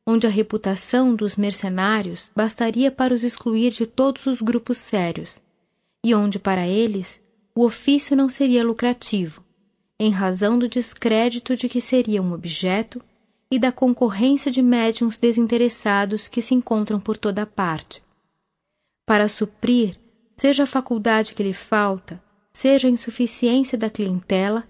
onde 0.06 0.28
a 0.28 0.30
reputação 0.30 1.16
dos 1.16 1.38
mercenários 1.38 2.30
bastaria 2.36 2.92
para 2.92 3.14
os 3.14 3.24
excluir 3.24 3.72
de 3.72 3.86
todos 3.86 4.26
os 4.26 4.42
grupos 4.42 4.78
sérios, 4.78 5.40
e 6.04 6.14
onde 6.14 6.38
para 6.38 6.68
eles 6.68 7.23
o 7.56 7.64
ofício 7.64 8.16
não 8.16 8.30
seria 8.30 8.64
lucrativo, 8.64 9.44
em 10.00 10.10
razão 10.10 10.58
do 10.58 10.68
descrédito 10.68 11.56
de 11.56 11.70
que 11.70 11.80
seria 11.80 12.22
um 12.22 12.34
objeto 12.34 13.02
e 13.50 13.60
da 13.60 13.72
concorrência 13.72 14.52
de 14.52 14.62
médiums 14.62 15.18
desinteressados 15.18 16.28
que 16.28 16.42
se 16.42 16.56
encontram 16.56 17.00
por 17.00 17.16
toda 17.16 17.46
parte. 17.46 18.02
Para 19.06 19.28
suprir, 19.28 20.00
seja 20.36 20.64
a 20.64 20.68
faculdade 20.68 21.36
que 21.36 21.44
lhe 21.44 21.54
falta, 21.54 22.22
seja 22.52 22.88
a 22.88 22.92
insuficiência 22.92 23.78
da 23.78 23.90
clientela, 23.90 24.68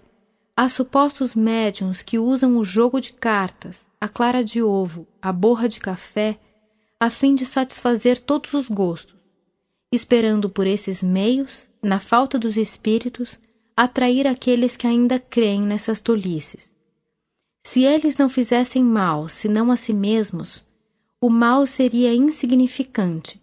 há 0.54 0.68
supostos 0.68 1.34
médiums 1.34 2.02
que 2.02 2.18
usam 2.18 2.58
o 2.58 2.64
jogo 2.64 3.00
de 3.00 3.14
cartas, 3.14 3.86
a 3.98 4.08
clara 4.08 4.44
de 4.44 4.62
ovo, 4.62 5.06
a 5.22 5.32
borra 5.32 5.68
de 5.68 5.80
café, 5.80 6.38
a 7.00 7.08
fim 7.08 7.34
de 7.34 7.46
satisfazer 7.46 8.20
todos 8.20 8.52
os 8.52 8.68
gostos, 8.68 9.16
esperando 9.94 10.50
por 10.50 10.66
esses 10.66 11.02
meios, 11.02 11.68
na 11.82 11.98
falta 11.98 12.38
dos 12.38 12.56
espíritos, 12.56 13.38
atrair 13.76 14.26
aqueles 14.26 14.76
que 14.76 14.86
ainda 14.86 15.18
creem 15.18 15.62
nessas 15.62 16.00
tolices. 16.00 16.72
Se 17.66 17.84
eles 17.84 18.16
não 18.16 18.28
fizessem 18.28 18.84
mal 18.84 19.28
senão 19.28 19.70
a 19.70 19.76
si 19.76 19.92
mesmos, 19.92 20.64
o 21.20 21.30
mal 21.30 21.66
seria 21.66 22.14
insignificante. 22.14 23.40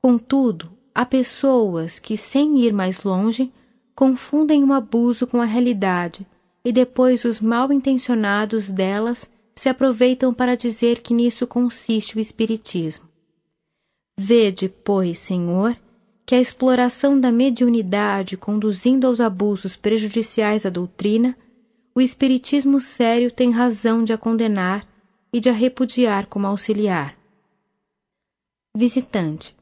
Contudo, 0.00 0.76
há 0.94 1.06
pessoas 1.06 1.98
que, 1.98 2.16
sem 2.16 2.58
ir 2.58 2.72
mais 2.72 3.02
longe, 3.02 3.50
confundem 3.94 4.62
o 4.64 4.72
abuso 4.72 5.26
com 5.26 5.40
a 5.40 5.44
realidade 5.44 6.26
e 6.64 6.72
depois 6.72 7.24
os 7.24 7.40
mal 7.40 7.72
intencionados 7.72 8.70
delas 8.70 9.28
se 9.54 9.68
aproveitam 9.68 10.34
para 10.34 10.56
dizer 10.56 11.00
que 11.00 11.14
nisso 11.14 11.46
consiste 11.46 12.16
o 12.16 12.20
Espiritismo. 12.20 13.08
Vede, 14.18 14.68
pois, 14.68 15.18
Senhor, 15.18 15.76
que 16.26 16.34
a 16.34 16.40
exploração 16.40 17.20
da 17.20 17.30
mediunidade 17.30 18.36
conduzindo 18.36 19.06
aos 19.06 19.20
abusos 19.20 19.76
prejudiciais 19.76 20.64
à 20.64 20.70
doutrina, 20.70 21.36
o 21.94 22.00
Espiritismo 22.00 22.80
sério 22.80 23.30
tem 23.30 23.50
razão 23.50 24.02
de 24.02 24.12
a 24.12 24.18
condenar 24.18 24.88
e 25.32 25.38
de 25.38 25.50
a 25.50 25.52
repudiar 25.52 26.26
como 26.26 26.46
auxiliar. 26.46 27.14
Visitante. 28.74 29.54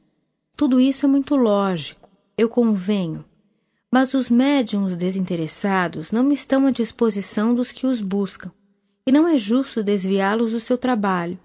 Tudo 0.57 0.79
isso 0.79 1.05
é 1.05 1.09
muito 1.09 1.35
lógico, 1.35 2.09
eu 2.39 2.49
convenho, 2.49 3.25
mas 3.91 4.15
os 4.15 4.31
médiums 4.31 4.97
desinteressados 4.97 6.13
não 6.13 6.31
estão 6.31 6.67
à 6.67 6.71
disposição 6.71 7.55
dos 7.55 7.73
que 7.73 7.87
os 7.87 8.01
buscam, 8.01 8.53
e 9.05 9.11
não 9.11 9.27
é 9.27 9.37
justo 9.37 9.83
desviá-los 9.83 10.53
do 10.53 10.61
seu 10.61 10.79
trabalho, 10.79 11.39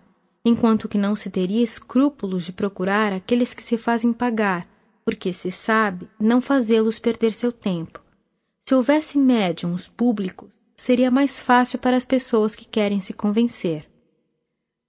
enquanto 0.45 0.87
que 0.87 0.97
não 0.97 1.15
se 1.15 1.31
teria 1.31 1.63
escrúpulos 1.63 2.45
de 2.45 2.53
procurar 2.53 3.11
aqueles 3.11 3.53
que 3.53 3.63
se 3.63 3.77
fazem 3.77 4.13
pagar 4.13 4.67
porque 5.07 5.31
se 5.31 5.49
sabe 5.49 6.09
não 6.19 6.41
fazê-los 6.41 6.99
perder 6.99 7.33
seu 7.33 7.49
tempo. 7.49 8.03
Se 8.67 8.75
houvesse 8.75 9.17
médiums 9.17 9.87
públicos, 9.87 10.49
seria 10.75 11.09
mais 11.09 11.39
fácil 11.39 11.79
para 11.79 11.95
as 11.95 12.03
pessoas 12.03 12.53
que 12.53 12.65
querem 12.65 12.99
se 12.99 13.13
convencer. 13.13 13.89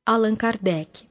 Allan 0.05 0.35
Kardec. 0.35 1.09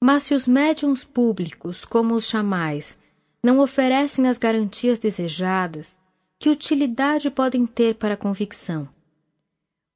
Mas 0.00 0.22
se 0.22 0.34
os 0.36 0.46
médiums 0.46 1.02
públicos, 1.02 1.84
como 1.84 2.14
os 2.14 2.28
chamais, 2.28 2.96
não 3.42 3.58
oferecem 3.58 4.28
as 4.28 4.38
garantias 4.38 5.00
desejadas, 5.00 5.98
que 6.38 6.50
utilidade 6.50 7.28
podem 7.32 7.66
ter 7.66 7.96
para 7.96 8.14
a 8.14 8.16
convicção? 8.16 8.88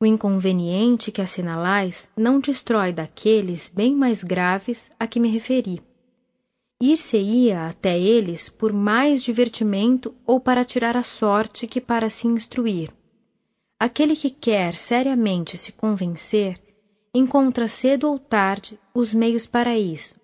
O 0.00 0.04
inconveniente 0.04 1.12
que 1.12 1.22
assinalais 1.22 2.10
não 2.16 2.40
destrói 2.40 2.92
daqueles 2.92 3.68
bem 3.68 3.94
mais 3.94 4.24
graves 4.24 4.90
a 4.98 5.06
que 5.06 5.20
me 5.20 5.28
referi 5.28 5.80
ir-se-ia 6.84 7.68
até 7.68 7.96
eles 7.96 8.48
por 8.48 8.72
mais 8.72 9.22
divertimento 9.22 10.12
ou 10.26 10.40
para 10.40 10.64
tirar 10.64 10.96
a 10.96 11.02
sorte 11.04 11.64
que 11.68 11.80
para 11.80 12.10
se 12.10 12.26
instruir. 12.26 12.92
Aquele 13.78 14.16
que 14.16 14.28
quer 14.28 14.74
seriamente 14.74 15.56
se 15.56 15.70
convencer 15.70 16.60
encontra 17.14 17.68
cedo 17.68 18.08
ou 18.08 18.18
tarde 18.18 18.80
os 18.92 19.14
meios 19.14 19.46
para 19.46 19.78
isso, 19.78 20.16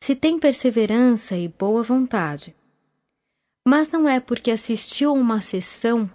se 0.00 0.14
tem 0.14 0.38
perseverança 0.38 1.36
e 1.36 1.48
boa 1.48 1.82
vontade. 1.82 2.54
Mas 3.66 3.90
não 3.90 4.08
é 4.08 4.20
porque 4.20 4.52
assistiu 4.52 5.10
a 5.10 5.14
uma 5.14 5.40
sessão 5.40 6.08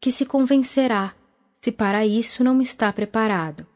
que 0.00 0.10
se 0.10 0.24
convencerá, 0.24 1.14
se 1.60 1.70
para 1.70 2.06
isso 2.06 2.42
não 2.42 2.62
está 2.62 2.90
preparado. 2.90 3.66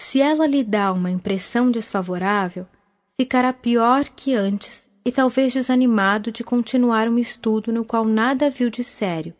Se 0.00 0.20
ela 0.20 0.46
lhe 0.46 0.64
dá 0.64 0.92
uma 0.92 1.10
impressão 1.10 1.70
desfavorável, 1.70 2.66
ficará 3.20 3.52
pior 3.52 4.08
que 4.08 4.34
antes 4.34 4.88
e 5.04 5.12
talvez 5.12 5.52
desanimado 5.52 6.32
de 6.32 6.42
continuar 6.42 7.06
um 7.06 7.18
estudo 7.18 7.70
no 7.70 7.84
qual 7.84 8.06
nada 8.06 8.48
viu 8.48 8.70
de 8.70 8.82
sério. 8.82 9.34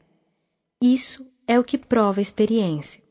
Isso 0.83 1.25
é 1.47 1.59
o 1.59 1.65
que 1.65 1.79
prova 1.79 2.21
a 2.21 2.23
experiência. 2.23 3.03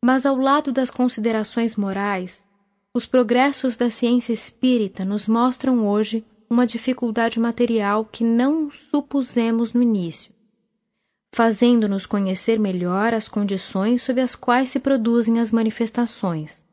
Mas 0.00 0.24
ao 0.24 0.36
lado 0.36 0.70
das 0.70 0.88
considerações 0.88 1.74
morais, 1.74 2.44
os 2.94 3.06
progressos 3.06 3.76
da 3.76 3.90
ciência 3.90 4.32
espírita 4.32 5.04
nos 5.04 5.26
mostram 5.26 5.88
hoje 5.88 6.24
uma 6.48 6.64
dificuldade 6.64 7.40
material 7.40 8.04
que 8.04 8.22
não 8.22 8.70
supusemos 8.70 9.72
no 9.72 9.82
início, 9.82 10.32
fazendo-nos 11.34 12.06
conhecer 12.06 12.60
melhor 12.60 13.12
as 13.12 13.26
condições 13.26 14.02
sob 14.02 14.20
as 14.20 14.36
quais 14.36 14.70
se 14.70 14.78
produzem 14.78 15.40
as 15.40 15.50
manifestações. 15.50 16.64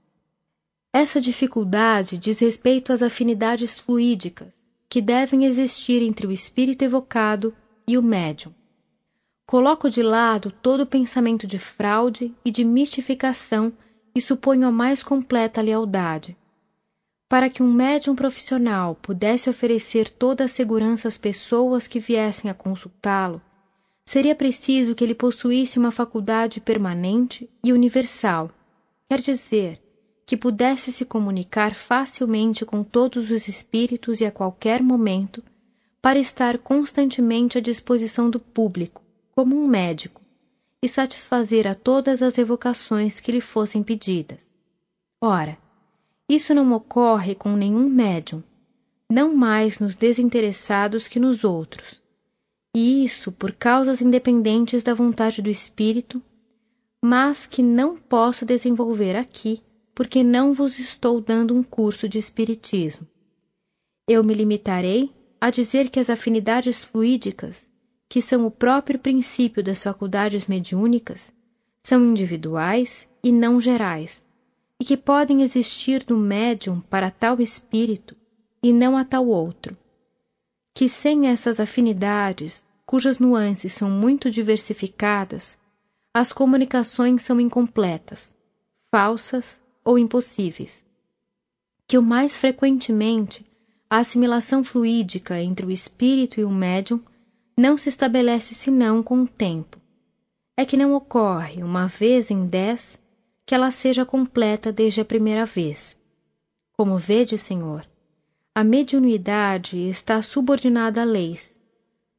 Essa 0.98 1.20
dificuldade 1.20 2.18
diz 2.18 2.40
respeito 2.40 2.94
às 2.94 3.02
afinidades 3.02 3.78
fluídicas 3.78 4.54
que 4.88 5.02
devem 5.02 5.44
existir 5.44 6.02
entre 6.02 6.26
o 6.26 6.32
espírito 6.32 6.86
evocado 6.86 7.54
e 7.86 7.98
o 7.98 8.02
médium. 8.02 8.54
Coloco 9.46 9.90
de 9.90 10.02
lado 10.02 10.52
todo 10.52 10.84
o 10.84 10.86
pensamento 10.86 11.46
de 11.46 11.60
fraude 11.60 12.34
e 12.46 12.50
de 12.50 12.64
mistificação 12.64 13.74
e 14.16 14.22
suponho 14.22 14.66
a 14.66 14.72
mais 14.72 15.04
completa 15.04 15.62
lealdade. 15.62 16.38
Para 17.28 17.50
que 17.50 17.62
um 17.62 17.74
médium 17.74 18.16
profissional 18.16 18.96
pudesse 18.96 19.50
oferecer 19.50 20.10
toda 20.10 20.46
a 20.46 20.48
segurança 20.48 21.10
às 21.10 21.18
pessoas 21.18 21.88
que 21.88 22.00
viessem 22.00 22.50
a 22.50 22.54
consultá-lo, 22.54 23.42
seria 24.06 24.34
preciso 24.34 24.96
que 24.96 25.04
ele 25.04 25.14
possuísse 25.14 25.78
uma 25.78 25.92
faculdade 25.92 26.62
permanente 26.62 27.50
e 27.62 27.74
universal, 27.74 28.50
quer 29.10 29.20
dizer, 29.20 29.82
que 30.26 30.36
pudesse 30.36 30.92
se 30.92 31.06
comunicar 31.06 31.76
facilmente 31.76 32.66
com 32.66 32.84
todos 32.84 33.30
os 33.30 33.48
espíritos 33.48 34.22
e 34.22 34.26
a 34.26 34.32
qualquer 34.32 34.82
momento, 34.82 35.44
para 36.02 36.18
estar 36.18 36.58
constantemente 36.58 37.58
à 37.58 37.62
disposição 37.62 38.30
do 38.30 38.40
público, 38.40 39.04
como 39.32 39.56
um 39.56 39.68
médico, 39.68 40.22
e 40.82 40.90
satisfazer 40.90 41.68
a 41.68 41.76
todas 41.76 42.22
as 42.22 42.38
evocações 42.38 43.20
que 43.20 43.32
lhe 43.32 43.42
fossem 43.42 43.84
pedidas. 43.84 44.52
Ora, 45.22 45.58
isso 46.28 46.54
não 46.54 46.74
ocorre 46.74 47.36
com 47.36 47.56
nenhum 47.56 47.88
médium, 47.88 48.44
não 49.12 49.36
mais 49.36 49.80
nos 49.80 49.96
desinteressados 49.96 51.08
que 51.08 51.20
nos 51.20 51.44
outros, 51.44 52.02
e 52.76 53.06
isso 53.06 53.32
por 53.32 53.52
causas 53.52 54.02
independentes 54.02 54.84
da 54.84 54.94
vontade 54.94 55.42
do 55.42 55.50
espírito, 55.50 56.22
mas 57.04 57.46
que 57.46 57.62
não 57.62 57.96
posso 57.96 58.44
desenvolver 58.44 59.16
aqui 59.16 59.62
porque 59.96 60.22
não 60.22 60.54
vos 60.54 60.78
estou 60.78 61.22
dando 61.22 61.56
um 61.56 61.64
curso 61.64 62.10
de 62.10 62.20
Espiritismo. 62.20 63.08
Eu 64.06 64.24
me 64.26 64.34
limitarei 64.34 65.10
a 65.40 65.50
dizer 65.50 65.90
que 65.90 66.00
as 66.00 66.10
afinidades 66.10 66.84
fluídicas, 66.84 67.66
que 68.10 68.22
são 68.22 68.46
o 68.46 68.52
próprio 68.52 69.00
princípio 69.00 69.64
das 69.64 69.82
faculdades 69.82 70.48
mediúnicas, 70.48 71.32
são 71.82 72.04
individuais 72.04 73.08
e 73.24 73.32
não 73.32 73.60
gerais, 73.60 74.26
e 74.80 74.84
que 74.84 74.98
podem 74.98 75.42
existir 75.42 76.04
no 76.10 76.18
médium 76.18 76.82
para 76.82 77.10
tal 77.10 77.40
espírito 77.42 78.18
e 78.62 78.74
não 78.74 78.98
a 78.98 79.06
tal 79.06 79.26
outro. 79.28 79.78
Que 80.76 80.90
sem 80.90 81.28
essas 81.30 81.58
afinidades, 81.60 82.68
cujas 82.86 83.18
nuances 83.18 83.72
são 83.72 83.90
muito 83.90 84.30
diversificadas, 84.30 85.58
as 86.14 86.34
comunicações 86.34 87.24
são 87.24 87.40
incompletas, 87.40 88.36
falsas 88.92 89.64
ou 89.86 90.00
impossíveis. 90.00 90.84
Que 91.88 91.98
o 91.98 92.02
mais 92.02 92.36
frequentemente 92.36 93.46
a 93.88 94.00
assimilação 94.00 94.64
fluídica 94.64 95.40
entre 95.40 95.66
o 95.66 95.72
espírito 95.72 96.40
e 96.40 96.44
o 96.44 96.50
médium 96.50 97.00
não 97.56 97.78
se 97.78 97.88
estabelece 97.88 98.56
senão 98.56 99.04
com 99.04 99.22
o 99.22 99.28
tempo. 99.28 99.80
É 100.58 100.66
que 100.66 100.76
não 100.76 100.94
ocorre, 100.94 101.62
uma 101.62 101.88
vez 101.88 102.32
em 102.32 102.48
dez, 102.48 103.00
que 103.46 103.54
ela 103.54 103.70
seja 103.70 104.06
completa 104.06 104.72
desde 104.72 105.02
a 105.02 105.06
primeira 105.06 105.46
vez. 105.46 105.98
Como 106.74 106.98
vede, 106.98 107.38
Senhor, 107.38 107.88
a 108.54 108.64
mediunidade 108.64 109.78
está 109.78 110.22
subordinada 110.22 111.02
a 111.02 111.06
leis, 111.06 111.58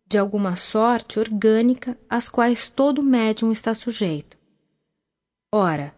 de 0.06 0.16
alguma 0.16 0.54
sorte 0.54 1.18
orgânica, 1.18 1.98
às 2.08 2.28
quais 2.28 2.68
todo 2.68 3.02
médium 3.02 3.50
está 3.50 3.74
sujeito. 3.74 4.38
Ora, 5.52 5.94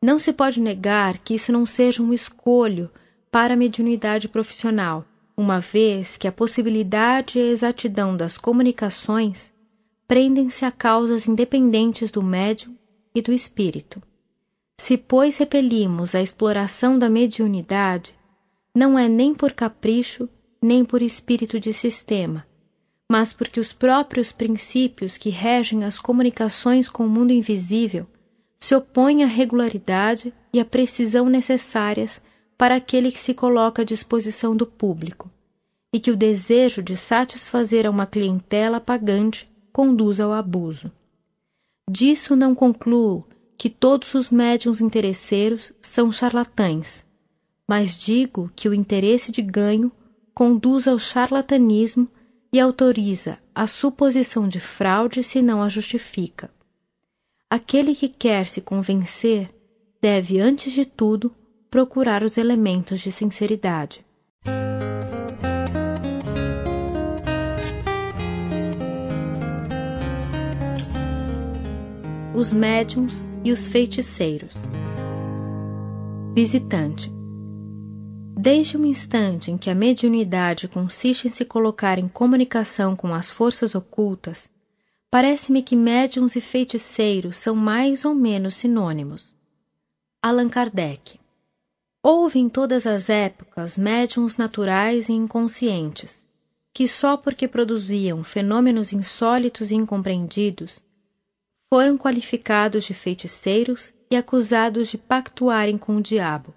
não 0.00 0.18
se 0.18 0.32
pode 0.32 0.60
negar 0.60 1.18
que 1.18 1.34
isso 1.34 1.50
não 1.50 1.66
seja 1.66 2.02
um 2.02 2.12
escolho 2.12 2.90
para 3.30 3.54
a 3.54 3.56
mediunidade 3.56 4.28
profissional, 4.28 5.04
uma 5.36 5.60
vez 5.60 6.16
que 6.16 6.28
a 6.28 6.32
possibilidade 6.32 7.38
e 7.38 7.42
a 7.42 7.46
exatidão 7.46 8.16
das 8.16 8.38
comunicações 8.38 9.52
prendem-se 10.06 10.64
a 10.64 10.70
causas 10.70 11.26
independentes 11.26 12.10
do 12.10 12.22
médium 12.22 12.76
e 13.14 13.20
do 13.20 13.32
espírito. 13.32 14.00
Se, 14.80 14.96
pois, 14.96 15.36
repelimos 15.36 16.14
a 16.14 16.22
exploração 16.22 16.96
da 16.96 17.10
mediunidade, 17.10 18.14
não 18.74 18.96
é 18.96 19.08
nem 19.08 19.34
por 19.34 19.52
capricho, 19.52 20.28
nem 20.62 20.84
por 20.84 21.02
espírito 21.02 21.58
de 21.58 21.72
sistema, 21.72 22.46
mas 23.10 23.32
porque 23.32 23.58
os 23.58 23.72
próprios 23.72 24.30
princípios 24.30 25.18
que 25.18 25.30
regem 25.30 25.84
as 25.84 25.98
comunicações 25.98 26.88
com 26.88 27.04
o 27.04 27.08
mundo 27.08 27.32
invisível 27.32 28.06
se 28.60 28.74
opõem 28.74 29.22
à 29.22 29.26
regularidade 29.26 30.34
e 30.52 30.60
à 30.60 30.64
precisão 30.64 31.28
necessárias 31.28 32.20
para 32.56 32.74
aquele 32.74 33.12
que 33.12 33.20
se 33.20 33.32
coloca 33.32 33.82
à 33.82 33.84
disposição 33.84 34.56
do 34.56 34.66
público, 34.66 35.30
e 35.94 36.00
que 36.00 36.10
o 36.10 36.16
desejo 36.16 36.82
de 36.82 36.96
satisfazer 36.96 37.86
a 37.86 37.90
uma 37.90 38.06
clientela 38.06 38.80
pagante 38.80 39.48
conduz 39.72 40.18
ao 40.18 40.32
abuso. 40.32 40.90
Disso 41.88 42.34
não 42.34 42.54
concluo 42.54 43.24
que 43.56 43.70
todos 43.70 44.14
os 44.14 44.30
médiums 44.30 44.80
interesseiros 44.80 45.72
são 45.80 46.12
charlatães, 46.12 47.06
mas 47.66 47.98
digo 47.98 48.50
que 48.54 48.68
o 48.68 48.74
interesse 48.74 49.30
de 49.30 49.42
ganho 49.42 49.90
conduz 50.34 50.86
ao 50.86 50.98
charlatanismo 50.98 52.08
e 52.52 52.60
autoriza 52.60 53.38
a 53.54 53.66
suposição 53.66 54.48
de 54.48 54.60
fraude 54.60 55.22
se 55.22 55.42
não 55.42 55.62
a 55.62 55.68
justifica. 55.68 56.50
Aquele 57.50 57.94
que 57.94 58.10
quer 58.10 58.44
se 58.44 58.60
convencer 58.60 59.48
deve, 60.02 60.38
antes 60.38 60.70
de 60.70 60.84
tudo, 60.84 61.34
procurar 61.70 62.22
os 62.22 62.36
elementos 62.36 63.00
de 63.00 63.10
sinceridade. 63.10 64.04
Os 72.34 72.52
médiums 72.52 73.26
e 73.42 73.50
os 73.50 73.66
feiticeiros. 73.66 74.52
Visitante. 76.34 77.10
Desde 78.36 78.76
o 78.76 78.84
instante 78.84 79.50
em 79.50 79.56
que 79.56 79.70
a 79.70 79.74
mediunidade 79.74 80.68
consiste 80.68 81.28
em 81.28 81.30
se 81.30 81.46
colocar 81.46 81.98
em 81.98 82.08
comunicação 82.08 82.94
com 82.94 83.14
as 83.14 83.30
forças 83.30 83.74
ocultas, 83.74 84.50
parece-me 85.10 85.62
que 85.62 85.74
médiums 85.74 86.36
e 86.36 86.40
feiticeiros 86.40 87.36
são 87.36 87.54
mais 87.54 88.04
ou 88.04 88.14
menos 88.14 88.56
sinônimos. 88.56 89.32
Allan 90.22 90.48
Kardec. 90.48 91.18
Houve 92.02 92.38
em 92.38 92.48
todas 92.48 92.86
as 92.86 93.08
épocas 93.08 93.76
médiums 93.76 94.36
naturais 94.36 95.08
e 95.08 95.12
inconscientes, 95.12 96.22
que 96.72 96.86
só 96.86 97.16
porque 97.16 97.48
produziam 97.48 98.22
fenômenos 98.22 98.92
insólitos 98.92 99.70
e 99.70 99.74
incompreendidos, 99.74 100.82
foram 101.68 101.98
qualificados 101.98 102.84
de 102.84 102.94
feiticeiros 102.94 103.92
e 104.10 104.16
acusados 104.16 104.88
de 104.88 104.96
pactuarem 104.96 105.76
com 105.76 105.96
o 105.96 106.02
diabo. 106.02 106.54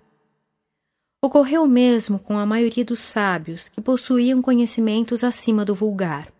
Ocorreu 1.21 1.67
mesmo 1.67 2.17
com 2.17 2.37
a 2.37 2.45
maioria 2.45 2.85
dos 2.85 2.99
sábios 2.99 3.67
que 3.67 3.81
possuíam 3.81 4.41
conhecimentos 4.41 5.23
acima 5.23 5.65
do 5.65 5.75
vulgar. 5.75 6.31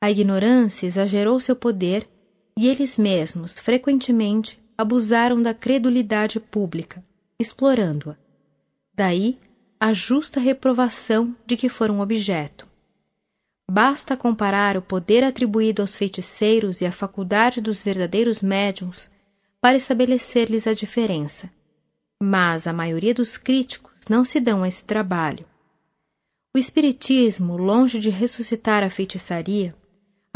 A 0.00 0.10
ignorância 0.10 0.86
exagerou 0.86 1.40
seu 1.40 1.56
poder 1.56 2.08
e 2.56 2.68
eles 2.68 2.96
mesmos, 2.96 3.58
frequentemente, 3.58 4.58
abusaram 4.76 5.42
da 5.42 5.52
credulidade 5.52 6.38
pública, 6.38 7.04
explorando-a. 7.38 8.16
Daí 8.94 9.38
a 9.80 9.92
justa 9.92 10.40
reprovação 10.40 11.36
de 11.46 11.56
que 11.56 11.68
foram 11.68 12.00
objeto. 12.00 12.66
Basta 13.70 14.16
comparar 14.16 14.76
o 14.76 14.82
poder 14.82 15.22
atribuído 15.22 15.82
aos 15.82 15.96
feiticeiros 15.96 16.80
e 16.80 16.86
a 16.86 16.92
faculdade 16.92 17.60
dos 17.60 17.82
verdadeiros 17.82 18.40
médiums 18.40 19.10
para 19.60 19.76
estabelecer-lhes 19.76 20.66
a 20.66 20.74
diferença 20.74 21.50
mas 22.20 22.66
a 22.66 22.72
maioria 22.72 23.14
dos 23.14 23.36
críticos 23.36 24.08
não 24.10 24.24
se 24.24 24.40
dão 24.40 24.62
a 24.62 24.68
esse 24.68 24.84
trabalho. 24.84 25.46
O 26.54 26.58
Espiritismo, 26.58 27.56
longe 27.56 28.00
de 28.00 28.10
ressuscitar 28.10 28.82
a 28.82 28.90
feitiçaria, 28.90 29.74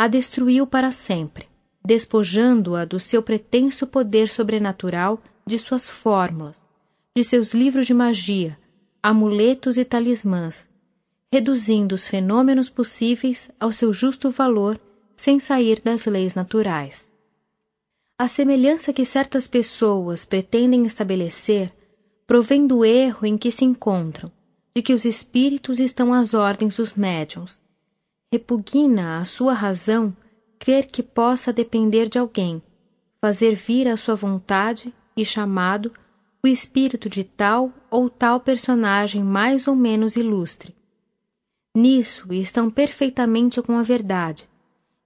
a 0.03 0.09
destruiu 0.09 0.67
para 0.67 0.91
sempre, 0.91 1.47
despojando-a 1.87 2.85
do 2.85 2.99
seu 2.99 3.23
pretenso 3.23 3.87
poder 3.87 4.29
sobrenatural, 4.29 5.23
de 5.47 5.57
suas 5.57 5.89
fórmulas, 5.89 6.67
de 7.15 7.23
seus 7.23 7.55
livros 7.55 7.87
de 7.87 7.95
magia, 7.95 8.59
amuletos 9.01 9.79
e 9.79 9.85
talismãs, 9.85 10.67
reduzindo 11.33 11.95
os 11.95 12.09
fenômenos 12.09 12.69
possíveis 12.69 13.49
ao 13.61 13.71
seu 13.71 13.95
justo 13.95 14.29
valor 14.29 14.77
sem 15.15 15.39
sair 15.39 15.81
das 15.81 16.05
leis 16.07 16.35
naturais. 16.35 17.09
A 18.19 18.27
semelhança 18.27 18.93
que 18.93 19.05
certas 19.05 19.47
pessoas 19.47 20.25
pretendem 20.25 20.85
estabelecer 20.85 21.73
provém 22.27 22.67
do 22.67 22.85
erro 22.85 23.25
em 23.25 23.39
que 23.39 23.53
se 23.53 23.65
encontram, 23.65 24.33
de 24.75 24.83
que 24.83 24.95
os 24.95 25.05
espíritos 25.05 25.79
estão 25.79 26.13
às 26.13 26.35
ordens 26.35 26.77
dos 26.77 26.93
médiuns. 26.93 27.62
Repugna 28.33 29.19
a 29.21 29.27
sua 29.27 29.53
razão 29.53 30.17
crer 30.59 30.87
que 30.87 31.03
possa 31.03 31.53
depender 31.53 32.09
de 32.09 32.19
alguém, 32.19 32.63
fazer 33.21 33.55
vir 33.55 33.87
à 33.87 33.95
sua 33.95 34.15
vontade 34.15 34.91
e 35.15 35.23
chamado 35.23 35.93
o 36.43 36.49
espírito 36.49 37.11
de 37.11 37.25
tal 37.25 37.71
ou 37.91 38.09
tal 38.09 38.41
personagem 38.41 39.23
mais 39.23 39.69
ou 39.69 39.77
menos 39.77 40.17
ilustre. 40.17 40.75
Nisso 41.77 42.33
estão 42.33 42.71
perfeitamente 42.71 43.61
com 43.61 43.77
a 43.77 43.83
verdade, 43.83 44.49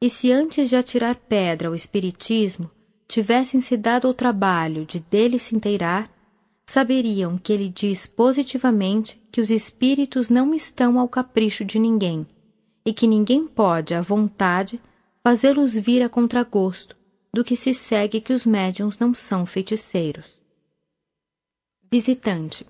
e 0.01 0.09
se 0.09 0.31
antes 0.31 0.69
de 0.69 0.77
atirar 0.77 1.17
pedra 1.17 1.67
ao 1.67 1.75
espiritismo 1.75 2.71
tivessem 3.09 3.61
se 3.61 3.77
dado 3.77 4.07
ao 4.07 4.15
trabalho 4.15 4.87
de 4.87 5.01
dele 5.01 5.41
se 5.41 5.57
inteirar, 5.57 6.09
saberiam 6.65 7.39
que 7.39 7.53
ele 7.53 7.69
diz 7.69 8.07
positivamente 8.07 9.21
que 9.33 9.41
os 9.41 9.51
espíritos 9.51 10.31
não 10.31 10.55
estão 10.55 10.97
ao 10.97 11.09
capricho 11.09 11.65
de 11.65 11.81
ninguém 11.81 12.25
e 12.87 12.95
que 12.95 13.09
ninguém 13.09 13.49
pode, 13.49 13.95
à 13.95 14.01
vontade, 14.01 14.81
fazê-los 15.21 15.75
vir 15.75 16.05
a 16.05 16.09
contragosto, 16.09 16.97
do 17.35 17.43
que 17.43 17.57
se 17.57 17.75
segue 17.75 18.21
que 18.21 18.33
os 18.33 18.47
médiums 18.47 18.97
não 18.97 19.13
são 19.13 19.45
feiticeiros. 19.45 20.39
Visitante. 21.91 22.65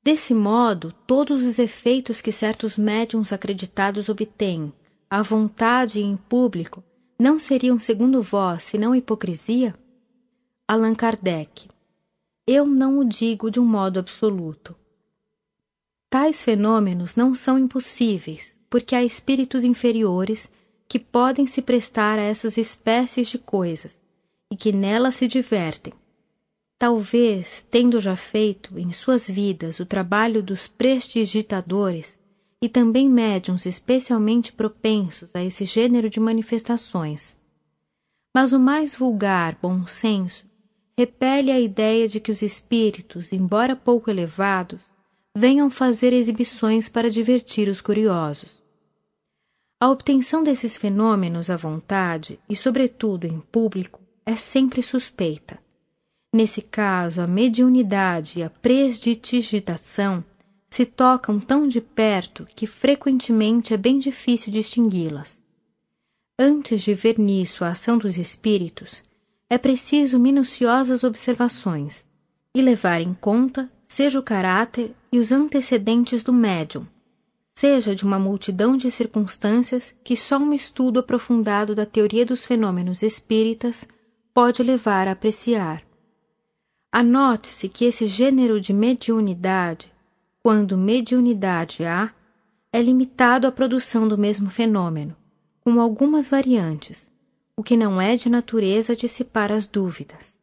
Desse 0.00 0.32
modo, 0.32 0.94
todos 1.08 1.44
os 1.44 1.58
efeitos 1.58 2.20
que 2.20 2.30
certos 2.30 2.78
médiums 2.78 3.32
acreditados 3.32 4.08
obtêm, 4.08 4.72
à 5.10 5.22
vontade 5.22 5.98
e 5.98 6.04
em 6.04 6.16
público, 6.16 6.84
não 7.18 7.36
seriam, 7.36 7.80
segundo 7.80 8.22
vós, 8.22 8.62
senão 8.62 8.94
hipocrisia? 8.94 9.74
Allan 10.68 10.94
Kardec. 10.94 11.68
Eu 12.46 12.64
não 12.64 13.00
o 13.00 13.04
digo 13.04 13.50
de 13.50 13.58
um 13.58 13.66
modo 13.66 13.98
absoluto. 13.98 14.76
Tais 16.08 16.42
fenômenos 16.44 17.16
não 17.16 17.34
são 17.34 17.58
impossíveis, 17.58 18.55
porque 18.68 18.94
há 18.94 19.04
espíritos 19.04 19.64
inferiores 19.64 20.50
que 20.88 20.98
podem 20.98 21.46
se 21.46 21.60
prestar 21.60 22.18
a 22.18 22.22
essas 22.22 22.56
espécies 22.56 23.28
de 23.28 23.38
coisas 23.38 24.00
e 24.50 24.56
que 24.56 24.72
nelas 24.72 25.16
se 25.16 25.26
divertem. 25.26 25.92
Talvez, 26.78 27.66
tendo 27.70 28.00
já 28.00 28.14
feito 28.14 28.78
em 28.78 28.92
suas 28.92 29.26
vidas 29.26 29.80
o 29.80 29.86
trabalho 29.86 30.42
dos 30.42 30.68
prestidigitadores, 30.68 32.18
e 32.62 32.68
também 32.68 33.08
médiums 33.08 33.66
especialmente 33.66 34.52
propensos 34.52 35.34
a 35.34 35.42
esse 35.42 35.64
gênero 35.64 36.08
de 36.08 36.18
manifestações. 36.18 37.36
Mas 38.34 38.52
o 38.52 38.58
mais 38.58 38.94
vulgar 38.94 39.56
bom 39.60 39.86
senso 39.86 40.44
repele 40.98 41.50
a 41.50 41.60
ideia 41.60 42.08
de 42.08 42.18
que 42.18 42.32
os 42.32 42.42
espíritos, 42.42 43.32
embora 43.32 43.76
pouco 43.76 44.10
elevados, 44.10 44.90
venham 45.38 45.68
fazer 45.68 46.14
exibições 46.14 46.88
para 46.88 47.10
divertir 47.10 47.68
os 47.68 47.82
curiosos. 47.82 48.58
A 49.78 49.90
obtenção 49.90 50.42
desses 50.42 50.78
fenômenos 50.78 51.50
à 51.50 51.58
vontade 51.58 52.40
e, 52.48 52.56
sobretudo, 52.56 53.26
em 53.26 53.38
público, 53.38 54.00
é 54.24 54.34
sempre 54.34 54.80
suspeita. 54.80 55.58
Nesse 56.34 56.62
caso, 56.62 57.20
a 57.20 57.26
mediunidade 57.26 58.38
e 58.38 58.42
a 58.42 58.48
presdigitação 58.48 60.24
se 60.70 60.86
tocam 60.86 61.38
tão 61.38 61.68
de 61.68 61.82
perto 61.82 62.48
que 62.56 62.66
frequentemente 62.66 63.74
é 63.74 63.76
bem 63.76 63.98
difícil 63.98 64.50
distingui-las. 64.50 65.44
Antes 66.38 66.80
de 66.80 66.94
ver 66.94 67.18
nisso 67.18 67.62
a 67.62 67.68
ação 67.68 67.98
dos 67.98 68.16
espíritos, 68.16 69.02
é 69.50 69.58
preciso 69.58 70.18
minuciosas 70.18 71.04
observações 71.04 72.06
e 72.54 72.62
levar 72.62 73.02
em 73.02 73.12
conta 73.12 73.70
seja 73.86 74.18
o 74.18 74.22
caráter 74.22 74.94
e 75.12 75.18
os 75.18 75.32
antecedentes 75.32 76.22
do 76.22 76.32
médium, 76.32 76.86
seja 77.54 77.94
de 77.94 78.04
uma 78.04 78.18
multidão 78.18 78.76
de 78.76 78.90
circunstâncias 78.90 79.94
que 80.04 80.16
só 80.16 80.38
um 80.38 80.52
estudo 80.52 81.00
aprofundado 81.00 81.74
da 81.74 81.86
teoria 81.86 82.26
dos 82.26 82.44
fenômenos 82.44 83.02
espíritas 83.02 83.86
pode 84.34 84.62
levar 84.62 85.08
a 85.08 85.12
apreciar. 85.12 85.82
Anote-se 86.92 87.68
que 87.68 87.84
esse 87.84 88.06
gênero 88.06 88.60
de 88.60 88.72
mediunidade 88.72 89.90
quando 90.46 90.78
mediunidade 90.78 91.84
há, 91.84 92.14
é 92.72 92.80
limitado 92.80 93.48
à 93.48 93.50
produção 93.50 94.06
do 94.06 94.16
mesmo 94.16 94.48
fenômeno, 94.48 95.16
com 95.58 95.80
algumas 95.80 96.28
variantes, 96.28 97.10
o 97.56 97.64
que 97.64 97.76
não 97.76 98.00
é 98.00 98.14
de 98.14 98.30
natureza 98.30 98.94
dissipar 98.94 99.50
as 99.50 99.66
dúvidas. 99.66 100.38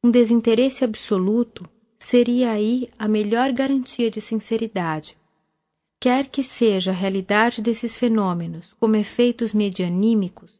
Um 0.00 0.12
desinteresse 0.12 0.84
absoluto 0.84 1.68
seria 2.02 2.52
aí 2.52 2.88
a 2.98 3.08
melhor 3.08 3.52
garantia 3.52 4.10
de 4.10 4.20
sinceridade. 4.20 5.16
quer 6.00 6.26
que 6.26 6.42
seja 6.42 6.90
a 6.90 6.94
realidade 6.94 7.62
desses 7.62 7.96
fenômenos 7.96 8.74
como 8.80 8.96
efeitos 8.96 9.54
medianímicos, 9.54 10.50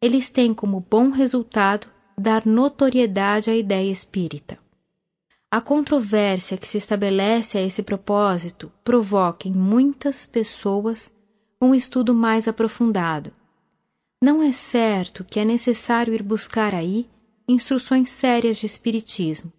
eles 0.00 0.28
têm 0.28 0.52
como 0.52 0.80
bom 0.80 1.10
resultado 1.10 1.86
dar 2.18 2.44
notoriedade 2.44 3.48
à 3.48 3.54
ideia 3.54 3.92
espírita. 3.92 4.58
A 5.48 5.60
controvérsia 5.60 6.58
que 6.58 6.66
se 6.66 6.78
estabelece 6.78 7.58
a 7.58 7.62
esse 7.62 7.80
propósito 7.80 8.72
provoca 8.82 9.46
em 9.46 9.52
muitas 9.52 10.26
pessoas 10.26 11.12
um 11.60 11.72
estudo 11.72 12.12
mais 12.12 12.48
aprofundado. 12.48 13.32
Não 14.20 14.42
é 14.42 14.50
certo 14.50 15.24
que 15.24 15.38
é 15.38 15.44
necessário 15.44 16.12
ir 16.12 16.22
buscar 16.24 16.74
aí 16.74 17.08
instruções 17.46 18.08
sérias 18.08 18.56
de 18.56 18.66
espiritismo, 18.66 19.52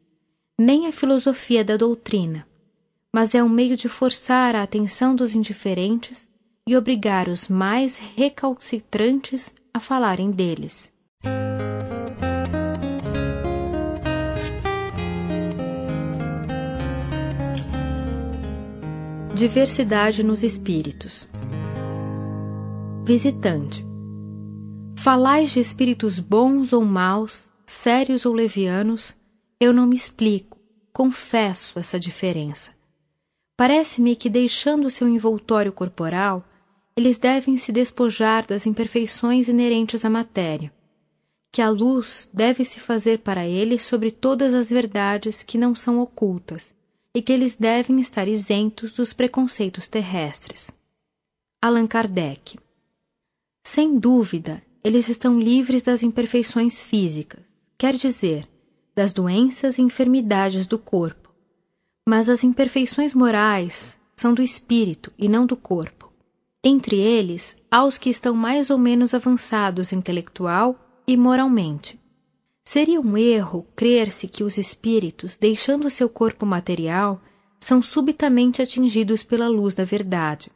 nem 0.60 0.88
a 0.88 0.92
filosofia 0.92 1.64
da 1.64 1.76
doutrina, 1.76 2.48
mas 3.14 3.34
é 3.34 3.44
um 3.44 3.50
meio 3.50 3.76
de 3.76 3.90
forçar 3.90 4.56
a 4.56 4.62
atenção 4.62 5.16
dos 5.16 5.34
indiferentes 5.34 6.28
e 6.68 6.78
obrigar 6.78 7.28
os 7.28 7.48
mais 7.48 7.98
recalcitrantes 7.98 9.54
a 9.74 9.80
falarem 9.80 10.32
deles. 10.32 10.92
Diversidade 19.34 20.24
nos 20.24 20.44
espíritos. 20.44 21.28
Visitante. 23.04 23.86
Falais 25.00 25.52
de 25.52 25.60
espíritos 25.60 26.20
bons 26.20 26.72
ou 26.72 26.86
maus, 26.86 27.50
sérios 27.66 28.26
ou 28.26 28.34
levianos, 28.34 29.18
eu 29.64 29.74
não 29.74 29.88
me 29.88 29.96
explico, 29.96 30.60
confesso 30.92 31.80
essa 31.80 32.00
diferença. 32.00 32.76
Parece-me 33.56 34.16
que, 34.16 34.30
deixando 34.30 34.90
seu 34.90 35.08
envoltório 35.08 35.72
corporal, 35.72 36.46
eles 36.98 37.18
devem 37.18 37.56
se 37.58 37.72
despojar 37.72 38.46
das 38.46 38.66
imperfeições 38.66 39.48
inerentes 39.48 40.04
à 40.04 40.10
matéria, 40.10 40.74
que 41.52 41.62
a 41.62 41.70
luz 41.70 42.30
deve 42.34 42.66
se 42.66 42.80
fazer 42.80 43.20
para 43.20 43.48
eles 43.48 43.84
sobre 43.84 44.12
todas 44.12 44.54
as 44.54 44.70
verdades 44.70 45.44
que 45.44 45.58
não 45.58 45.74
são 45.74 46.00
ocultas 46.00 46.76
e 47.16 47.22
que 47.22 47.32
eles 47.32 47.56
devem 47.56 48.00
estar 48.00 48.28
isentos 48.28 48.92
dos 48.94 49.14
preconceitos 49.14 49.88
terrestres. 49.88 50.70
Allan 51.62 51.88
Kardec. 51.88 52.60
Sem 53.66 53.98
dúvida, 53.98 54.62
eles 54.84 55.08
estão 55.08 55.40
livres 55.40 55.84
das 55.84 56.04
imperfeições 56.04 56.82
físicas, 56.82 57.42
quer 57.78 57.96
dizer, 57.96 58.48
das 58.96 59.14
doenças 59.14 59.78
e 59.78 59.82
enfermidades 59.82 60.66
do 60.66 60.78
corpo. 60.78 61.34
Mas 62.08 62.30
as 62.30 62.44
imperfeições 62.44 63.14
morais 63.14 64.00
são 64.16 64.34
do 64.34 64.42
espírito 64.42 65.12
e 65.18 65.28
não 65.28 65.46
do 65.46 65.56
corpo. 65.56 66.12
Entre 66.64 66.98
eles, 66.98 67.56
há 67.70 67.84
os 67.86 67.98
que 67.98 68.10
estão 68.10 68.34
mais 68.34 68.70
ou 68.70 68.78
menos 68.78 69.14
avançados 69.14 69.92
intelectual 69.92 70.80
e 71.08 71.18
moralmente. 71.18 72.00
Seria 72.64 73.02
um 73.02 73.18
erro 73.18 73.68
crer-se 73.76 74.28
que 74.28 74.44
os 74.44 74.58
espíritos, 74.58 75.38
deixando 75.38 75.90
seu 75.90 76.08
corpo 76.08 76.46
material, 76.46 77.22
são 77.60 77.82
subitamente 77.82 78.62
atingidos 78.62 79.24
pela 79.24 79.50
luz 79.50 79.76
da 79.76 79.84
verdade. 79.84 80.52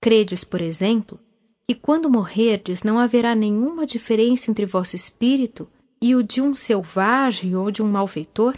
Credes, 0.00 0.44
por 0.44 0.60
exemplo, 0.60 1.18
que 1.66 1.74
quando 1.74 2.10
morrerdes 2.10 2.82
não 2.82 2.98
haverá 2.98 3.34
nenhuma 3.34 3.86
diferença 3.86 4.50
entre 4.50 4.66
vosso 4.66 4.94
espírito 4.96 5.68
e 6.00 6.14
o 6.14 6.22
de 6.22 6.40
um 6.40 6.54
selvagem 6.54 7.56
ou 7.56 7.70
de 7.70 7.82
um 7.82 7.88
malfeitor? 7.88 8.56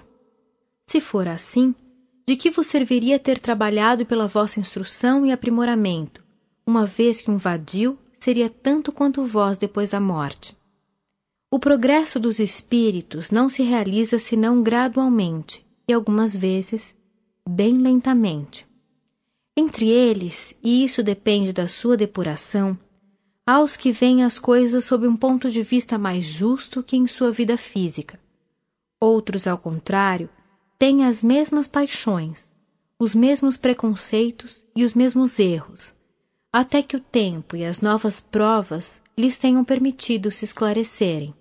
Se 0.87 1.01
for 1.01 1.29
assim, 1.29 1.75
de 2.27 2.37
que 2.37 2.51
vos 2.51 2.67
serviria 2.67 3.19
ter 3.19 3.39
trabalhado 3.39 4.05
pela 4.07 4.27
vossa 4.27 4.61
instrução 4.61 5.25
e 5.25 5.33
aprimoramento, 5.33 6.23
uma 6.67 6.86
vez 6.86 7.20
que 7.20 7.31
um 7.31 7.36
vadio 7.36 7.99
seria 8.12 8.49
tanto 8.49 8.93
quanto 8.93 9.25
vós 9.25 9.59
depois 9.59 9.91
da 9.91 10.01
morte? 10.01 10.57
O 11.51 11.59
progresso 11.59 12.20
dos 12.20 12.39
espíritos 12.39 13.31
não 13.31 13.49
se 13.49 13.62
realiza 13.62 14.19
senão 14.19 14.62
gradualmente 14.62 15.67
e 15.89 15.93
algumas 15.93 16.36
vezes 16.36 16.94
bem 17.49 17.78
lentamente. 17.78 18.65
Entre 19.57 19.89
eles, 19.89 20.55
e 20.62 20.85
isso 20.85 21.02
depende 21.02 21.52
da 21.52 21.67
sua 21.67 21.97
depuração, 21.97 22.78
há 23.51 23.61
os 23.61 23.77
que 23.77 23.91
veem 23.91 24.23
as 24.23 24.39
coisas 24.39 24.85
sob 24.85 25.09
um 25.09 25.17
ponto 25.17 25.51
de 25.51 25.61
vista 25.61 25.99
mais 25.99 26.25
justo 26.25 26.85
que 26.85 26.97
em 26.97 27.09
sua 27.09 27.33
vida 27.33 27.57
física. 27.57 28.20
Outros, 29.01 29.49
ao 29.49 29.59
contrário, 29.59 30.31
têm 30.79 31.05
as 31.05 31.20
mesmas 31.20 31.67
paixões, 31.67 32.53
os 32.97 33.12
mesmos 33.12 33.57
preconceitos 33.57 34.65
e 34.77 34.85
os 34.85 34.95
mesmos 34.95 35.41
erros, 35.41 35.93
até 36.53 36.81
que 36.81 36.97
o 36.97 37.01
tempo 37.01 37.57
e 37.57 37.65
as 37.65 37.81
novas 37.81 38.20
provas 38.20 39.03
lhes 39.19 39.37
tenham 39.37 39.65
permitido 39.65 40.31
se 40.31 40.45
esclarecerem. 40.45 41.35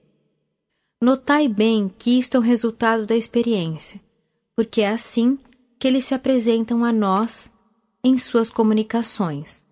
Notai 1.00 1.48
bem 1.48 1.94
que 1.96 2.18
isto 2.18 2.38
é 2.38 2.40
o 2.40 2.44
resultado 2.44 3.06
da 3.06 3.16
experiência, 3.16 4.02
porque 4.56 4.82
é 4.82 4.90
assim 4.90 5.38
que 5.78 5.88
eles 5.88 6.06
se 6.06 6.16
apresentam 6.16 6.84
a 6.84 6.92
nós 6.92 7.52
em 8.04 8.18
suas 8.18 8.50
comunicações. 8.50 9.64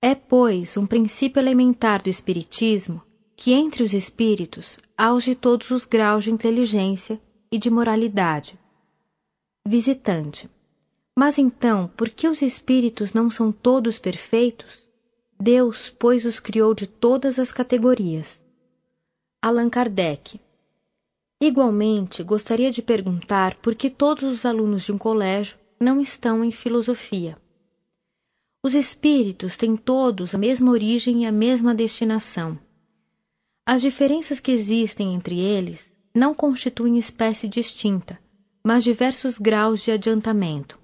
É, 0.00 0.14
pois, 0.14 0.76
um 0.76 0.86
princípio 0.86 1.40
elementar 1.40 2.02
do 2.02 2.08
Espiritismo 2.08 3.02
que 3.38 3.52
entre 3.52 3.84
os 3.84 3.94
espíritos 3.94 4.78
de 5.22 5.34
todos 5.36 5.70
os 5.70 5.84
graus 5.84 6.24
de 6.24 6.32
inteligência 6.32 7.20
e 7.52 7.56
de 7.56 7.70
moralidade. 7.70 8.58
Visitante. 9.64 10.50
Mas 11.16 11.38
então, 11.38 11.88
por 11.96 12.10
que 12.10 12.26
os 12.26 12.42
espíritos 12.42 13.12
não 13.12 13.30
são 13.30 13.52
todos 13.52 13.96
perfeitos? 13.96 14.88
Deus, 15.38 15.88
pois, 15.88 16.24
os 16.24 16.40
criou 16.40 16.74
de 16.74 16.88
todas 16.88 17.38
as 17.38 17.52
categorias. 17.52 18.44
Allan 19.40 19.70
Kardec. 19.70 20.40
Igualmente, 21.40 22.24
gostaria 22.24 22.72
de 22.72 22.82
perguntar 22.82 23.54
por 23.56 23.76
que 23.76 23.88
todos 23.88 24.24
os 24.24 24.44
alunos 24.44 24.82
de 24.82 24.90
um 24.90 24.98
colégio 24.98 25.56
não 25.78 26.00
estão 26.00 26.44
em 26.44 26.50
filosofia. 26.50 27.38
Os 28.62 28.74
espíritos 28.74 29.56
têm 29.56 29.76
todos 29.76 30.34
a 30.34 30.38
mesma 30.38 30.72
origem 30.72 31.22
e 31.22 31.26
a 31.26 31.32
mesma 31.32 31.74
destinação. 31.74 32.58
As 33.64 33.80
diferenças 33.80 34.40
que 34.40 34.50
existem 34.50 35.14
entre 35.14 35.38
eles 35.38 35.92
não 36.12 36.34
constituem 36.34 36.98
espécie 36.98 37.46
distinta, 37.46 38.18
mas 38.66 38.82
diversos 38.82 39.38
graus 39.38 39.82
de 39.82 39.92
adiantamento. 39.92 40.76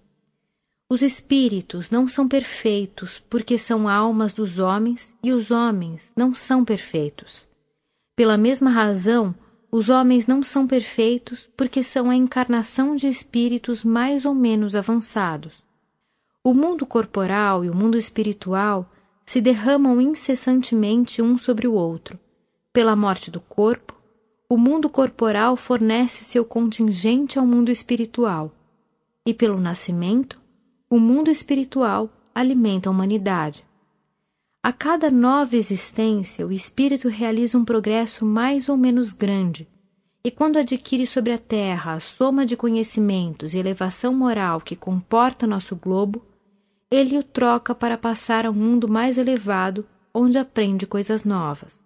Os 0.89 1.03
espíritos 1.03 1.91
não 1.91 2.07
são 2.07 2.29
perfeitos 2.29 3.21
porque 3.29 3.59
são 3.59 3.89
almas 3.89 4.33
dos 4.33 4.61
homens 4.61 5.13
e 5.21 5.33
os 5.33 5.51
homens 5.51 6.13
não 6.17 6.33
são 6.33 6.65
perfeitos. 6.65 7.49
Pela 8.15 8.39
mesma 8.39 8.71
razão, 8.71 9.35
os 9.73 9.89
homens 9.89 10.29
não 10.29 10.41
são 10.41 10.69
perfeitos 10.69 11.51
porque 11.57 11.83
são 11.83 12.09
a 12.09 12.15
encarnação 12.15 12.95
de 12.95 13.09
espíritos 13.09 13.83
mais 13.83 14.25
ou 14.25 14.33
menos 14.33 14.77
avançados. 14.77 15.64
O 16.47 16.53
mundo 16.53 16.85
corporal 16.85 17.65
e 17.65 17.71
o 17.71 17.75
mundo 17.75 17.97
espiritual 17.97 18.87
se 19.25 19.41
derramam 19.41 19.99
incessantemente 19.99 21.23
um 21.23 21.39
sobre 21.39 21.67
o 21.67 21.73
outro. 21.73 22.21
Pela 22.71 22.95
morte 22.95 23.31
do 23.31 23.41
corpo, 23.41 23.99
o 24.47 24.59
mundo 24.59 24.91
corporal 24.91 25.57
fornece 25.57 26.23
seu 26.23 26.45
contingente 26.45 27.39
ao 27.39 27.47
mundo 27.47 27.71
espiritual, 27.71 28.53
e 29.25 29.33
pelo 29.33 29.59
nascimento, 29.59 30.39
o 30.91 30.99
mundo 30.99 31.31
espiritual 31.31 32.11
alimenta 32.35 32.91
a 32.91 32.93
humanidade. 32.93 33.65
A 34.63 34.71
cada 34.71 35.11
nova 35.11 35.57
existência, 35.57 36.47
o 36.47 36.53
espírito 36.53 37.09
realiza 37.09 37.57
um 37.57 37.65
progresso 37.65 38.23
mais 38.23 38.69
ou 38.69 38.77
menos 38.77 39.15
grande, 39.15 39.67
e 40.23 40.31
quando 40.31 40.59
adquire 40.59 41.07
sobre 41.07 41.33
a 41.33 41.39
Terra 41.39 41.95
a 41.95 42.01
soma 42.01 42.45
de 42.45 42.55
conhecimentos 42.55 43.55
e 43.55 43.59
elevação 43.59 44.13
moral 44.13 44.61
que 44.61 44.77
comporta 44.77 45.47
nosso 45.47 45.75
globo, 45.75 46.23
ele 46.91 47.19
o 47.19 47.23
troca 47.23 47.75
para 47.75 47.99
passar 47.99 48.47
a 48.47 48.51
um 48.51 48.55
mundo 48.55 48.89
mais 48.89 49.19
elevado, 49.19 49.87
onde 50.13 50.39
aprende 50.39 50.87
coisas 50.87 51.25
novas. 51.25 51.83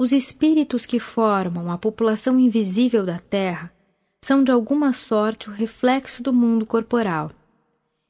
Os 0.00 0.12
espíritos 0.12 0.86
que 0.86 0.98
formam 0.98 1.70
a 1.70 1.76
população 1.76 2.38
invisível 2.38 3.04
da 3.04 3.18
Terra 3.18 3.72
são 4.22 4.42
de 4.42 4.50
alguma 4.50 4.92
sorte 4.92 5.48
o 5.48 5.52
reflexo 5.52 6.22
do 6.22 6.32
mundo 6.32 6.64
corporal. 6.64 7.30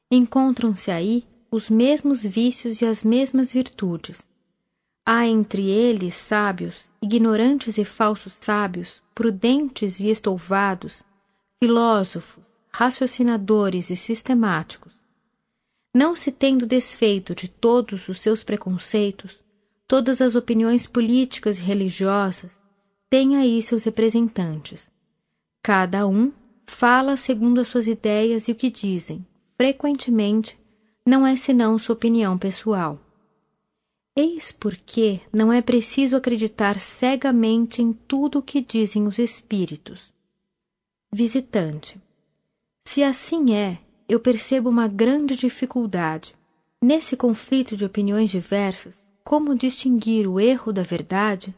Encontram-se 0.09 0.89
aí 0.91 1.25
os 1.51 1.69
mesmos 1.69 2.23
vícios 2.23 2.81
e 2.81 2.85
as 2.85 3.03
mesmas 3.03 3.51
virtudes. 3.51 4.29
Há 5.05 5.27
entre 5.27 5.69
eles 5.69 6.15
sábios, 6.15 6.89
ignorantes 7.01 7.77
e 7.77 7.83
falsos 7.83 8.35
sábios, 8.39 9.01
prudentes 9.13 9.99
e 9.99 10.09
estouvados, 10.09 11.03
filósofos, 11.59 12.45
raciocinadores 12.71 13.89
e 13.89 13.95
sistemáticos. 13.95 15.00
Não 15.93 16.15
se 16.15 16.31
tendo 16.31 16.65
desfeito 16.65 17.35
de 17.35 17.49
todos 17.49 18.07
os 18.07 18.19
seus 18.19 18.43
preconceitos, 18.43 19.43
todas 19.87 20.21
as 20.21 20.35
opiniões 20.35 20.87
políticas 20.87 21.59
e 21.59 21.61
religiosas, 21.61 22.61
tem 23.09 23.35
aí 23.35 23.61
seus 23.61 23.83
representantes. 23.83 24.89
Cada 25.61 26.07
um 26.07 26.31
fala 26.65 27.17
segundo 27.17 27.59
as 27.59 27.67
suas 27.67 27.87
ideias 27.87 28.47
e 28.47 28.53
o 28.53 28.55
que 28.55 28.71
dizem, 28.71 29.25
frequentemente, 29.57 30.57
não 31.05 31.27
é 31.27 31.35
senão 31.35 31.77
sua 31.77 31.93
opinião 31.93 32.37
pessoal. 32.37 32.97
Eis 34.15 34.51
porque 34.51 35.21
não 35.31 35.51
é 35.51 35.61
preciso 35.61 36.15
acreditar 36.15 36.79
cegamente 36.79 37.81
em 37.81 37.91
tudo 37.93 38.39
o 38.39 38.43
que 38.43 38.61
dizem 38.61 39.07
os 39.07 39.19
espíritos. 39.19 40.11
Visitante. 41.11 41.99
Se 42.87 43.03
assim 43.03 43.53
é, 43.53 43.79
eu 44.11 44.19
percebo 44.19 44.69
uma 44.69 44.89
grande 44.89 45.37
dificuldade. 45.37 46.35
Nesse 46.83 47.15
conflito 47.15 47.77
de 47.77 47.85
opiniões 47.85 48.29
diversas, 48.29 48.93
como 49.23 49.55
distinguir 49.55 50.27
o 50.27 50.37
erro 50.37 50.73
da 50.73 50.83
verdade? 50.83 51.55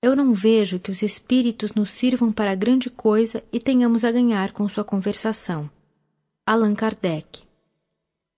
Eu 0.00 0.16
não 0.16 0.32
vejo 0.32 0.80
que 0.80 0.90
os 0.90 1.02
espíritos 1.02 1.74
nos 1.74 1.90
sirvam 1.90 2.32
para 2.32 2.54
grande 2.54 2.88
coisa 2.88 3.44
e 3.52 3.60
tenhamos 3.60 4.02
a 4.02 4.10
ganhar 4.10 4.52
com 4.52 4.66
sua 4.66 4.82
conversação. 4.82 5.70
Allan 6.46 6.74
Kardec 6.74 7.42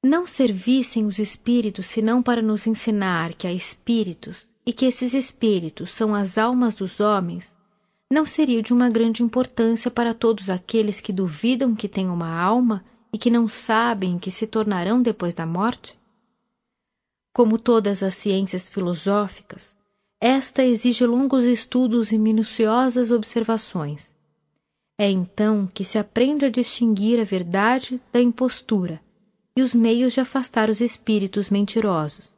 não 0.02 0.26
servissem 0.26 1.06
os 1.06 1.20
espíritos 1.20 1.86
senão 1.86 2.20
para 2.20 2.42
nos 2.42 2.66
ensinar 2.66 3.32
que 3.34 3.46
há 3.46 3.52
espíritos 3.52 4.44
e 4.66 4.72
que 4.72 4.86
esses 4.86 5.14
espíritos 5.14 5.94
são 5.94 6.12
as 6.12 6.36
almas 6.36 6.74
dos 6.74 6.98
homens, 6.98 7.54
não 8.10 8.26
seria 8.26 8.60
de 8.60 8.72
uma 8.72 8.90
grande 8.90 9.22
importância 9.22 9.88
para 9.88 10.12
todos 10.12 10.50
aqueles 10.50 11.00
que 11.00 11.12
duvidam 11.12 11.76
que 11.76 11.88
têm 11.88 12.08
uma 12.08 12.28
alma 12.28 12.84
e 13.14 13.16
que 13.16 13.30
não 13.30 13.48
sabem 13.48 14.18
que 14.18 14.28
se 14.28 14.44
tornarão 14.44 15.00
depois 15.00 15.36
da 15.36 15.46
morte? 15.46 15.96
Como 17.32 17.60
todas 17.60 18.02
as 18.02 18.12
ciências 18.14 18.68
filosóficas, 18.68 19.76
esta 20.20 20.64
exige 20.64 21.06
longos 21.06 21.44
estudos 21.44 22.10
e 22.10 22.18
minuciosas 22.18 23.12
observações. 23.12 24.12
É 24.98 25.08
então 25.08 25.68
que 25.72 25.84
se 25.84 25.96
aprende 25.96 26.46
a 26.46 26.50
distinguir 26.50 27.20
a 27.20 27.24
verdade 27.24 28.02
da 28.12 28.20
impostura 28.20 29.00
e 29.56 29.62
os 29.62 29.72
meios 29.72 30.12
de 30.12 30.18
afastar 30.18 30.68
os 30.68 30.80
espíritos 30.80 31.48
mentirosos. 31.50 32.36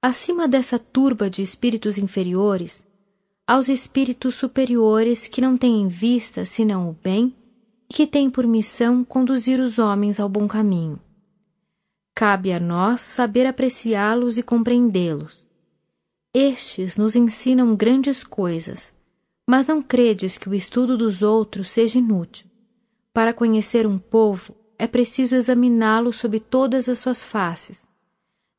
Acima 0.00 0.48
dessa 0.48 0.78
turba 0.78 1.28
de 1.28 1.42
espíritos 1.42 1.98
inferiores, 1.98 2.82
aos 3.46 3.68
espíritos 3.68 4.36
superiores 4.36 5.28
que 5.28 5.42
não 5.42 5.54
têm 5.54 5.82
em 5.82 5.88
vista 5.88 6.46
senão 6.46 6.88
o 6.88 6.94
bem 6.94 7.36
que 7.88 8.06
têm 8.06 8.28
por 8.28 8.46
missão 8.46 9.04
conduzir 9.04 9.60
os 9.60 9.78
homens 9.78 10.18
ao 10.18 10.28
bom 10.28 10.48
caminho. 10.48 11.00
Cabe 12.14 12.52
a 12.52 12.58
nós 12.58 13.02
saber 13.02 13.46
apreciá-los 13.46 14.38
e 14.38 14.42
compreendê-los. 14.42 15.46
Estes 16.32 16.96
nos 16.96 17.14
ensinam 17.14 17.76
grandes 17.76 18.24
coisas, 18.24 18.94
mas 19.46 19.66
não 19.66 19.80
credes 19.80 20.36
que 20.36 20.48
o 20.48 20.54
estudo 20.54 20.96
dos 20.96 21.22
outros 21.22 21.70
seja 21.70 21.98
inútil. 21.98 22.46
Para 23.12 23.32
conhecer 23.32 23.86
um 23.86 23.98
povo, 23.98 24.54
é 24.78 24.86
preciso 24.86 25.34
examiná-lo 25.36 26.12
sob 26.12 26.40
todas 26.40 26.88
as 26.88 26.98
suas 26.98 27.22
faces. 27.22 27.86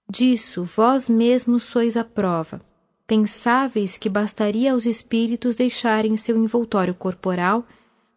Disso 0.09 0.63
vós 0.63 1.09
mesmos 1.09 1.63
sois 1.63 1.97
a 1.97 2.03
prova. 2.03 2.61
Pensáveis 3.05 3.97
que 3.97 4.09
bastaria 4.09 4.71
aos 4.71 4.85
espíritos 4.85 5.55
deixarem 5.55 6.17
seu 6.17 6.37
envoltório 6.37 6.95
corporal 6.95 7.65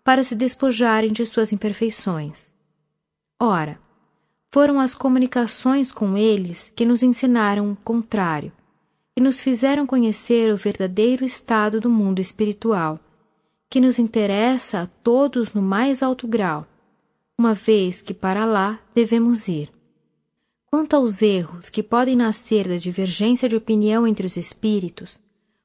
para 0.03 0.25
se 0.25 0.35
despojarem 0.35 1.13
de 1.13 1.25
suas 1.27 1.53
imperfeições. 1.53 2.53
Ora, 3.39 3.79
foram 4.51 4.81
as 4.81 4.95
comunicações 4.95 5.93
com 5.93 6.17
eles 6.17 6.73
que 6.75 6.85
nos 6.85 7.03
ensinaram 7.03 7.71
o 7.73 7.77
contrário 7.77 8.53
e 9.17 9.21
nos 9.21 9.41
fizeram 9.41 9.87
conhecer 9.87 10.53
o 10.53 10.57
verdadeiro 10.57 11.25
estado 11.25 11.81
do 11.81 11.91
mundo 11.91 12.21
espiritual, 12.21 12.99
que 13.69 13.81
nos 13.81 13.99
interessa 13.99 14.83
a 14.83 14.87
todos 14.87 15.55
no 15.55 15.63
mais 15.63 16.03
alto 16.03 16.27
grau 16.27 16.67
uma 17.41 17.55
vez 17.55 18.03
que 18.03 18.13
para 18.13 18.45
lá 18.45 18.79
devemos 18.95 19.49
ir. 19.49 19.73
Quanto 20.67 20.95
aos 20.95 21.23
erros 21.23 21.71
que 21.71 21.83
podem 21.83 22.15
nascer 22.15 22.69
da 22.69 22.77
divergência 22.77 23.49
de 23.49 23.57
opinião 23.57 24.07
entre 24.07 24.27
os 24.27 24.37
espíritos, 24.37 25.19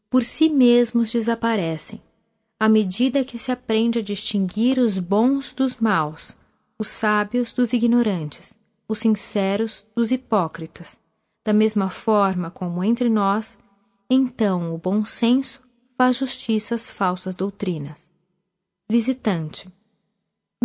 por 0.10 0.24
si 0.24 0.48
mesmos 0.48 1.12
desaparecem, 1.12 2.02
à 2.60 2.70
medida 2.70 3.24
que 3.24 3.38
se 3.38 3.52
aprende 3.52 4.00
a 4.00 4.02
distinguir 4.02 4.80
os 4.80 5.00
bons 5.00 5.54
dos 5.54 5.76
maus, 5.76 6.38
os 6.80 6.88
sábios 6.88 7.54
dos 7.54 7.74
ignorantes, 7.74 8.58
os 8.88 9.00
sinceros 9.00 9.86
dos 9.96 10.12
hipócritas, 10.12 11.00
da 11.44 11.54
mesma 11.54 11.90
forma 11.90 12.50
como 12.50 12.84
entre 12.84 13.10
nós, 13.10 13.58
então 14.10 14.74
o 14.74 14.78
bom 14.78 15.06
senso 15.06 15.62
faz 15.98 16.18
justiça 16.18 16.76
às 16.76 16.90
falsas 16.90 17.36
doutrinas. 17.36 18.12
Visitante 18.90 19.70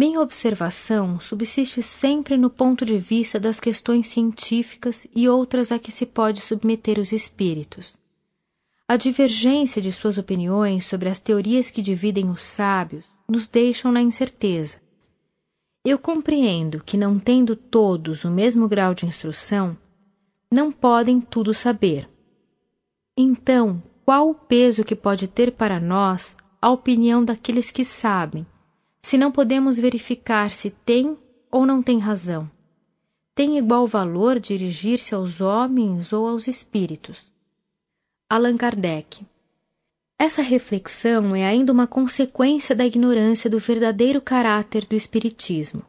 minha 0.00 0.22
observação 0.22 1.20
subsiste 1.20 1.82
sempre 1.82 2.38
no 2.38 2.48
ponto 2.48 2.86
de 2.86 2.96
vista 2.96 3.38
das 3.38 3.60
questões 3.60 4.06
científicas 4.06 5.06
e 5.14 5.28
outras 5.28 5.70
a 5.70 5.78
que 5.78 5.92
se 5.92 6.06
pode 6.06 6.40
submeter 6.40 6.98
os 6.98 7.12
espíritos. 7.12 7.99
A 8.90 8.96
divergência 8.96 9.80
de 9.80 9.92
suas 9.92 10.18
opiniões 10.18 10.84
sobre 10.84 11.08
as 11.08 11.20
teorias 11.20 11.70
que 11.70 11.80
dividem 11.80 12.28
os 12.28 12.42
sábios 12.42 13.04
nos 13.28 13.46
deixam 13.46 13.92
na 13.92 14.02
incerteza. 14.02 14.82
Eu 15.84 15.96
compreendo 15.96 16.82
que, 16.82 16.96
não 16.96 17.16
tendo 17.16 17.54
todos 17.54 18.24
o 18.24 18.30
mesmo 18.32 18.68
grau 18.68 18.92
de 18.92 19.06
instrução, 19.06 19.78
não 20.50 20.72
podem 20.72 21.20
tudo 21.20 21.54
saber. 21.54 22.10
Então, 23.16 23.80
qual 24.04 24.28
o 24.28 24.34
peso 24.34 24.82
que 24.82 24.96
pode 24.96 25.28
ter 25.28 25.52
para 25.52 25.78
nós 25.78 26.34
a 26.60 26.68
opinião 26.68 27.24
daqueles 27.24 27.70
que 27.70 27.84
sabem 27.84 28.44
se 29.00 29.16
não 29.16 29.30
podemos 29.30 29.78
verificar 29.78 30.50
se 30.50 30.68
tem 30.68 31.16
ou 31.48 31.64
não 31.64 31.80
tem 31.80 32.00
razão. 32.00 32.50
Tem 33.36 33.56
igual 33.56 33.86
valor 33.86 34.40
dirigir-se 34.40 35.14
aos 35.14 35.40
homens 35.40 36.12
ou 36.12 36.26
aos 36.26 36.48
espíritos? 36.48 37.29
Allan 38.32 38.56
Kardec. 38.56 39.26
Essa 40.16 40.40
reflexão 40.40 41.34
é 41.34 41.44
ainda 41.44 41.72
uma 41.72 41.88
consequência 41.88 42.76
da 42.76 42.86
ignorância 42.86 43.50
do 43.50 43.58
verdadeiro 43.58 44.20
caráter 44.20 44.86
do 44.86 44.94
Espiritismo. 44.94 45.82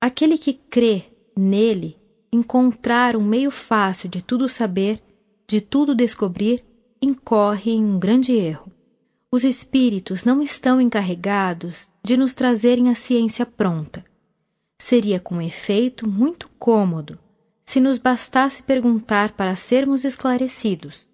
Aquele 0.00 0.38
que 0.38 0.54
crê 0.54 1.02
nele 1.36 1.98
encontrar 2.32 3.16
um 3.16 3.24
meio 3.24 3.50
fácil 3.50 4.08
de 4.08 4.22
tudo 4.22 4.48
saber, 4.48 5.02
de 5.44 5.60
tudo 5.60 5.96
descobrir, 5.96 6.64
incorre 7.02 7.72
em 7.72 7.84
um 7.84 7.98
grande 7.98 8.30
erro. 8.30 8.70
Os 9.28 9.42
espíritos 9.42 10.22
não 10.22 10.40
estão 10.40 10.80
encarregados 10.80 11.88
de 12.04 12.16
nos 12.16 12.34
trazerem 12.34 12.88
a 12.88 12.94
ciência 12.94 13.44
pronta. 13.44 14.04
Seria 14.78 15.18
com 15.18 15.42
efeito 15.42 16.08
muito 16.08 16.48
cômodo 16.56 17.18
se 17.64 17.80
nos 17.80 17.98
bastasse 17.98 18.62
perguntar 18.62 19.32
para 19.32 19.56
sermos 19.56 20.04
esclarecidos, 20.04 21.10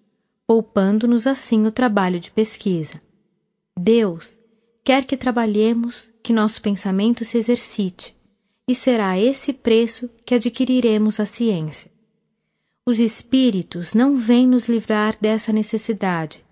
poupando-nos 0.49 1.27
assim 1.27 1.67
o 1.67 1.71
trabalho 1.71 2.19
de 2.19 2.31
pesquisa. 2.31 2.99
Deus 3.79 4.35
quer 4.83 5.05
que 5.05 5.15
trabalhemos, 5.15 6.11
que 6.23 6.33
nosso 6.33 6.59
pensamento 6.59 7.23
se 7.23 7.37
exercite, 7.37 8.17
e 8.67 8.73
será 8.73 9.15
esse 9.19 9.53
preço 9.53 10.09
que 10.25 10.33
adquiriremos 10.33 11.19
a 11.19 11.25
ciência. 11.27 11.91
Os 12.83 12.99
espíritos 12.99 13.93
não 13.93 14.17
vêm 14.17 14.47
nos 14.47 14.67
livrar 14.67 15.15
dessa 15.21 15.53
necessidade. 15.53 16.43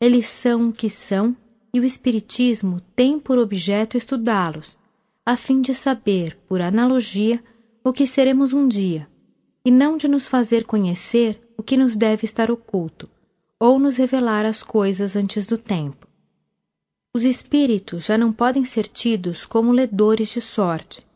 Eles 0.00 0.28
são 0.28 0.68
o 0.68 0.72
que 0.72 0.88
são 0.88 1.36
e 1.74 1.80
o 1.80 1.84
Espiritismo 1.84 2.80
tem 2.94 3.18
por 3.18 3.36
objeto 3.36 3.96
estudá-los, 3.96 4.78
a 5.26 5.36
fim 5.36 5.60
de 5.60 5.74
saber, 5.74 6.38
por 6.46 6.60
analogia, 6.60 7.42
o 7.82 7.92
que 7.92 8.06
seremos 8.06 8.52
um 8.52 8.68
dia, 8.68 9.08
e 9.64 9.72
não 9.72 9.96
de 9.96 10.06
nos 10.06 10.28
fazer 10.28 10.64
conhecer 10.66 11.40
o 11.58 11.64
que 11.64 11.76
nos 11.76 11.96
deve 11.96 12.24
estar 12.24 12.48
oculto, 12.48 13.10
ou 13.60 13.78
nos 13.78 13.96
revelar 13.96 14.46
as 14.46 14.62
coisas 14.62 15.14
antes 15.14 15.46
do 15.46 15.58
tempo. 15.58 16.08
Os 17.14 17.24
espíritos 17.24 18.06
já 18.06 18.16
não 18.16 18.32
podem 18.32 18.64
ser 18.64 18.86
tidos 18.86 19.44
como 19.44 19.70
ledores 19.70 20.28
de 20.30 20.40
sorte, 20.40 21.06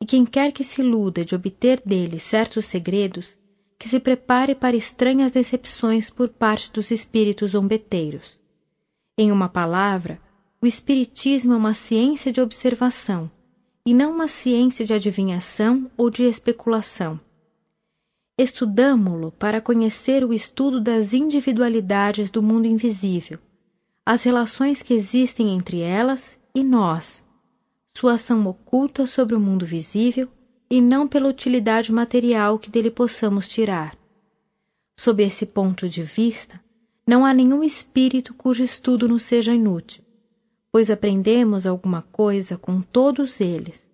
e 0.00 0.04
quem 0.04 0.26
quer 0.26 0.50
que 0.50 0.64
se 0.64 0.80
iluda 0.80 1.24
de 1.24 1.36
obter 1.36 1.80
deles 1.86 2.24
certos 2.24 2.66
segredos, 2.66 3.38
que 3.78 3.88
se 3.88 4.00
prepare 4.00 4.54
para 4.54 4.76
estranhas 4.76 5.30
decepções 5.30 6.10
por 6.10 6.28
parte 6.28 6.72
dos 6.72 6.90
espíritos 6.90 7.52
zombeteiros. 7.52 8.40
Em 9.16 9.30
uma 9.30 9.48
palavra, 9.48 10.20
o 10.60 10.66
Espiritismo 10.66 11.52
é 11.52 11.56
uma 11.56 11.74
ciência 11.74 12.32
de 12.32 12.40
observação 12.40 13.30
e 13.84 13.92
não 13.92 14.12
uma 14.12 14.28
ciência 14.28 14.84
de 14.84 14.94
adivinhação 14.94 15.90
ou 15.96 16.08
de 16.08 16.24
especulação. 16.24 17.20
Estudamo-lo 18.38 19.30
para 19.32 19.60
conhecer 19.60 20.24
o 20.24 20.32
estudo 20.32 20.80
das 20.80 21.12
individualidades 21.12 22.30
do 22.30 22.42
mundo 22.42 22.66
invisível, 22.66 23.38
as 24.04 24.22
relações 24.22 24.82
que 24.82 24.94
existem 24.94 25.54
entre 25.54 25.80
elas 25.80 26.38
e 26.54 26.64
nós, 26.64 27.24
sua 27.94 28.14
ação 28.14 28.46
oculta 28.46 29.06
sobre 29.06 29.34
o 29.34 29.40
mundo 29.40 29.66
visível 29.66 30.28
e 30.70 30.80
não 30.80 31.06
pela 31.06 31.28
utilidade 31.28 31.92
material 31.92 32.58
que 32.58 32.70
dele 32.70 32.90
possamos 32.90 33.46
tirar. 33.46 33.96
Sob 34.98 35.22
esse 35.22 35.44
ponto 35.44 35.86
de 35.86 36.02
vista, 36.02 36.58
não 37.06 37.26
há 37.26 37.34
nenhum 37.34 37.62
espírito 37.62 38.32
cujo 38.32 38.64
estudo 38.64 39.06
nos 39.06 39.24
seja 39.24 39.52
inútil, 39.52 40.02
pois 40.70 40.90
aprendemos 40.90 41.66
alguma 41.66 42.00
coisa 42.00 42.56
com 42.56 42.80
todos 42.80 43.40
eles, 43.40 43.90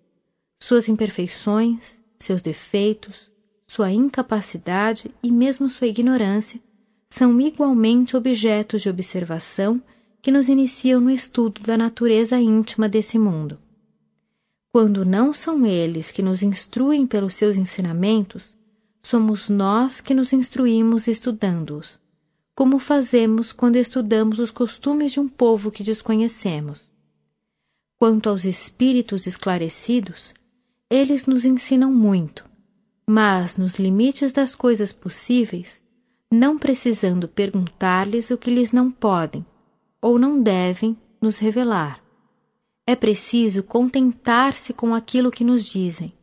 suas 0.61 0.87
imperfeições, 0.87 1.99
seus 2.17 2.41
defeitos, 2.41 3.29
sua 3.69 3.91
incapacidade 3.91 5.13
e 5.21 5.31
mesmo 5.31 5.69
sua 5.69 5.85
ignorância 5.85 6.59
são 7.07 7.39
igualmente 7.39 8.17
objetos 8.17 8.81
de 8.81 8.89
observação 8.89 9.79
que 10.23 10.31
nos 10.31 10.49
iniciam 10.49 10.99
no 10.99 11.11
estudo 11.11 11.61
da 11.61 11.77
natureza 11.77 12.39
íntima 12.39 12.89
desse 12.89 13.19
mundo. 13.19 13.59
Quando 14.71 15.05
não 15.05 15.31
são 15.31 15.67
eles 15.67 16.09
que 16.09 16.23
nos 16.23 16.41
instruem 16.41 17.05
pelos 17.05 17.35
seus 17.35 17.57
ensinamentos, 17.57 18.57
somos 19.03 19.49
nós 19.49 20.01
que 20.01 20.15
nos 20.15 20.33
instruímos 20.33 21.07
estudando-os, 21.07 22.01
como 22.55 22.79
fazemos 22.79 23.53
quando 23.53 23.75
estudamos 23.75 24.39
os 24.39 24.49
costumes 24.49 25.11
de 25.11 25.19
um 25.19 25.29
povo 25.29 25.69
que 25.69 25.83
desconhecemos. 25.83 26.89
Quanto 27.99 28.29
aos 28.29 28.45
espíritos 28.45 29.27
esclarecidos, 29.27 30.33
eles 30.89 31.27
nos 31.27 31.45
ensinam 31.45 31.93
muito, 31.93 32.48
mas 33.11 33.57
nos 33.57 33.79
limites 33.79 34.31
das 34.31 34.53
coisas 34.53 34.91
possíveis, 34.91 35.81
não 36.31 36.59
precisando 36.59 37.27
perguntar-lhes 37.27 38.29
o 38.29 38.37
que 38.37 38.51
lhes 38.51 38.71
não 38.71 38.91
podem 38.91 39.43
ou 39.99 40.19
não 40.19 40.39
devem 40.39 40.95
nos 41.19 41.39
revelar. 41.39 42.03
É 42.85 42.95
preciso 42.95 43.63
contentar-se 43.63 44.73
com 44.73 44.93
aquilo 44.93 45.31
que 45.31 45.43
nos 45.43 45.65
dizem, 45.65 46.13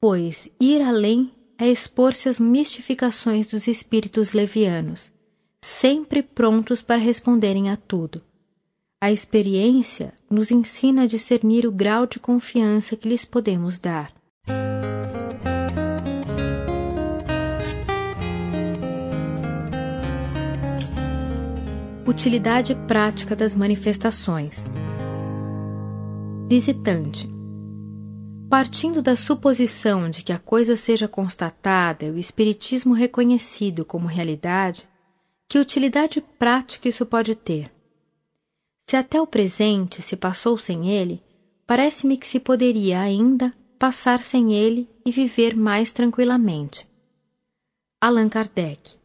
pois 0.00 0.50
ir 0.58 0.80
além 0.80 1.30
é 1.58 1.68
expor-se 1.68 2.26
às 2.26 2.38
mistificações 2.38 3.48
dos 3.48 3.68
espíritos 3.68 4.32
levianos, 4.32 5.12
sempre 5.60 6.22
prontos 6.22 6.80
para 6.80 6.96
responderem 6.96 7.68
a 7.68 7.76
tudo. 7.76 8.22
A 8.98 9.12
experiência 9.12 10.14
nos 10.30 10.50
ensina 10.50 11.02
a 11.02 11.06
discernir 11.06 11.66
o 11.66 11.70
grau 11.70 12.06
de 12.06 12.18
confiança 12.18 12.96
que 12.96 13.06
lhes 13.06 13.26
podemos 13.26 13.78
dar. 13.78 14.17
Utilidade 22.08 22.74
prática 22.74 23.36
das 23.36 23.54
manifestações. 23.54 24.64
Visitante. 26.48 27.28
Partindo 28.48 29.02
da 29.02 29.14
suposição 29.14 30.08
de 30.08 30.24
que 30.24 30.32
a 30.32 30.38
coisa 30.38 30.74
seja 30.74 31.06
constatada 31.06 32.06
e 32.06 32.10
o 32.10 32.16
Espiritismo 32.16 32.94
reconhecido 32.94 33.84
como 33.84 34.06
realidade, 34.06 34.88
que 35.46 35.58
utilidade 35.58 36.22
prática 36.38 36.88
isso 36.88 37.04
pode 37.04 37.34
ter? 37.34 37.70
Se 38.88 38.96
até 38.96 39.20
o 39.20 39.26
presente 39.26 40.00
se 40.00 40.16
passou 40.16 40.56
sem 40.56 40.88
ele, 40.88 41.22
parece-me 41.66 42.16
que 42.16 42.26
se 42.26 42.40
poderia 42.40 43.02
ainda 43.02 43.52
passar 43.78 44.22
sem 44.22 44.54
ele 44.54 44.88
e 45.04 45.10
viver 45.10 45.54
mais 45.54 45.92
tranquilamente. 45.92 46.88
Allan 48.00 48.30
Kardec. 48.30 48.97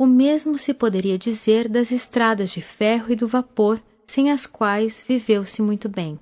O 0.00 0.06
mesmo 0.06 0.56
se 0.56 0.72
poderia 0.72 1.18
dizer 1.18 1.68
das 1.68 1.90
estradas 1.90 2.50
de 2.50 2.60
ferro 2.60 3.12
e 3.12 3.16
do 3.16 3.26
vapor, 3.26 3.82
sem 4.06 4.30
as 4.30 4.46
quais 4.46 5.02
viveu-se 5.02 5.60
muito 5.60 5.88
bem. 5.88 6.20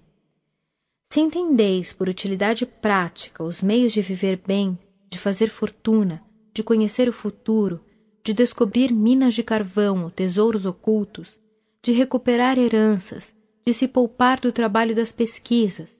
Se 1.12 1.20
entendeis 1.20 1.92
por 1.92 2.08
utilidade 2.08 2.64
prática 2.64 3.44
os 3.44 3.60
meios 3.60 3.92
de 3.92 4.00
viver 4.00 4.40
bem, 4.46 4.78
de 5.10 5.18
fazer 5.18 5.50
fortuna, 5.50 6.22
de 6.54 6.62
conhecer 6.62 7.06
o 7.06 7.12
futuro, 7.12 7.84
de 8.24 8.32
descobrir 8.32 8.90
minas 8.90 9.34
de 9.34 9.42
carvão 9.42 10.04
ou 10.04 10.10
tesouros 10.10 10.64
ocultos, 10.64 11.38
de 11.82 11.92
recuperar 11.92 12.58
heranças, 12.58 13.34
de 13.64 13.74
se 13.74 13.86
poupar 13.86 14.40
do 14.40 14.50
trabalho 14.50 14.94
das 14.94 15.12
pesquisas, 15.12 15.94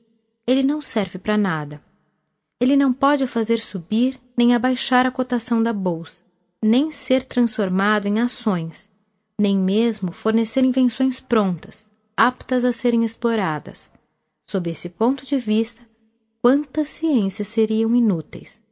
ele 0.46 0.62
não 0.62 0.80
serve 0.80 1.18
para 1.18 1.36
nada. 1.36 1.82
Ele 2.58 2.74
não 2.74 2.90
pode 2.90 3.26
fazer 3.26 3.58
subir 3.58 4.18
nem 4.34 4.55
abaixar 4.55 5.05
a 5.05 5.10
cotação 5.10 5.62
da 5.62 5.74
bolsa, 5.74 6.24
nem 6.66 6.90
ser 6.90 7.24
transformado 7.24 8.06
em 8.06 8.20
ações, 8.20 8.90
nem 9.40 9.56
mesmo 9.56 10.12
fornecer 10.12 10.64
invenções 10.64 11.20
prontas, 11.20 11.88
aptas 12.16 12.64
a 12.64 12.72
serem 12.72 13.04
exploradas. 13.04 13.92
Sob 14.48 14.70
esse 14.70 14.88
ponto 14.88 15.24
de 15.24 15.38
vista, 15.38 15.82
quantas 16.42 16.88
ciências 16.88 17.48
seriam 17.48 17.94
inúteis? 17.94 18.62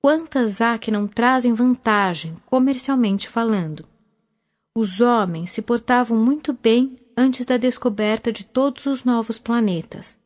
Quantas 0.00 0.60
há 0.60 0.78
que 0.78 0.90
não 0.90 1.06
trazem 1.06 1.52
vantagem, 1.52 2.36
comercialmente 2.46 3.28
falando? 3.28 3.84
Os 4.74 5.00
homens 5.00 5.50
se 5.50 5.62
portavam 5.62 6.18
muito 6.18 6.52
bem 6.52 6.96
antes 7.16 7.46
da 7.46 7.56
descoberta 7.56 8.30
de 8.30 8.44
todos 8.44 8.86
os 8.86 9.04
novos 9.04 9.38
planetas, 9.38 10.18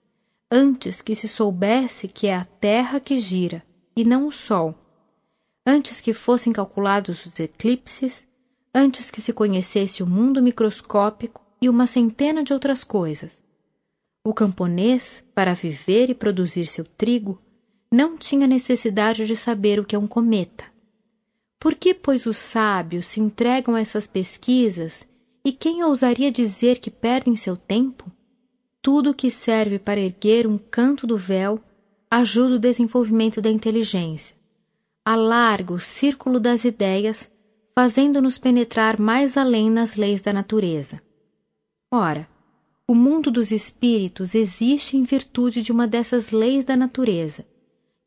antes 0.51 1.01
que 1.01 1.15
se 1.15 1.29
soubesse 1.29 2.09
que 2.09 2.27
é 2.27 2.37
a 2.37 2.45
Terra 2.45 2.99
que 2.99 3.17
gira 3.17 3.65
e 3.97 4.05
não 4.05 4.27
o 4.27 4.33
Sol, 4.33 4.75
antes 5.67 6.01
que 6.01 6.13
fossem 6.13 6.53
calculados 6.53 7.25
os 7.27 7.39
eclipses, 7.41 8.27
antes 8.75 9.11
que 9.11 9.21
se 9.21 9.33
conhecesse 9.33 10.03
o 10.03 10.07
mundo 10.07 10.43
microscópico 10.43 11.45
e 11.61 11.69
uma 11.69 11.87
centena 11.87 12.43
de 12.43 12.53
outras 12.53 12.83
coisas. 12.85 13.43
O 14.25 14.35
camponês, 14.35 15.25
para 15.35 15.55
viver 15.55 16.11
e 16.11 16.15
produzir 16.15 16.67
seu 16.67 16.85
trigo, 16.85 17.41
não 17.91 18.17
tinha 18.17 18.47
necessidade 18.47 19.27
de 19.27 19.37
saber 19.37 19.81
o 19.81 19.85
que 19.85 19.97
é 19.97 19.99
um 19.99 20.07
cometa, 20.07 20.71
por 21.61 21.75
que, 21.75 21.93
pois, 21.93 22.25
os 22.25 22.39
sábios 22.39 23.07
se 23.07 23.21
entregam 23.21 23.75
a 23.75 23.81
essas 23.81 24.07
pesquisas 24.07 25.07
e 25.45 25.53
quem 25.53 25.85
ousaria 25.85 26.33
dizer 26.33 26.79
que 26.79 26.91
perdem 26.91 27.37
seu 27.37 27.55
tempo? 27.55 28.11
Tudo 28.81 29.13
que 29.13 29.31
serve 29.31 29.79
para 29.79 30.01
erguer 30.01 30.47
um 30.47 30.57
canto 30.57 31.07
do 31.07 31.19
véu 31.19 31.61
ajuda 32.11 32.55
o 32.55 32.59
desenvolvimento 32.59 33.43
da 33.43 33.51
inteligência, 33.51 34.35
alarga 35.05 35.73
o 35.73 35.81
círculo 35.81 36.39
das 36.39 36.65
ideias, 36.65 37.31
fazendo-nos 37.75 38.39
penetrar 38.39 38.99
mais 38.99 39.37
além 39.37 39.71
nas 39.71 39.97
leis 39.97 40.21
da 40.21 40.33
natureza. 40.33 41.03
Ora, 41.91 42.29
o 42.87 42.95
mundo 42.95 43.31
dos 43.31 43.53
espíritos 43.53 44.35
existe 44.35 44.97
em 44.97 45.05
virtude 45.05 45.63
de 45.63 45.71
uma 45.73 45.87
dessas 45.87 46.31
leis 46.31 46.65
da 46.65 46.77
natureza, 46.77 47.47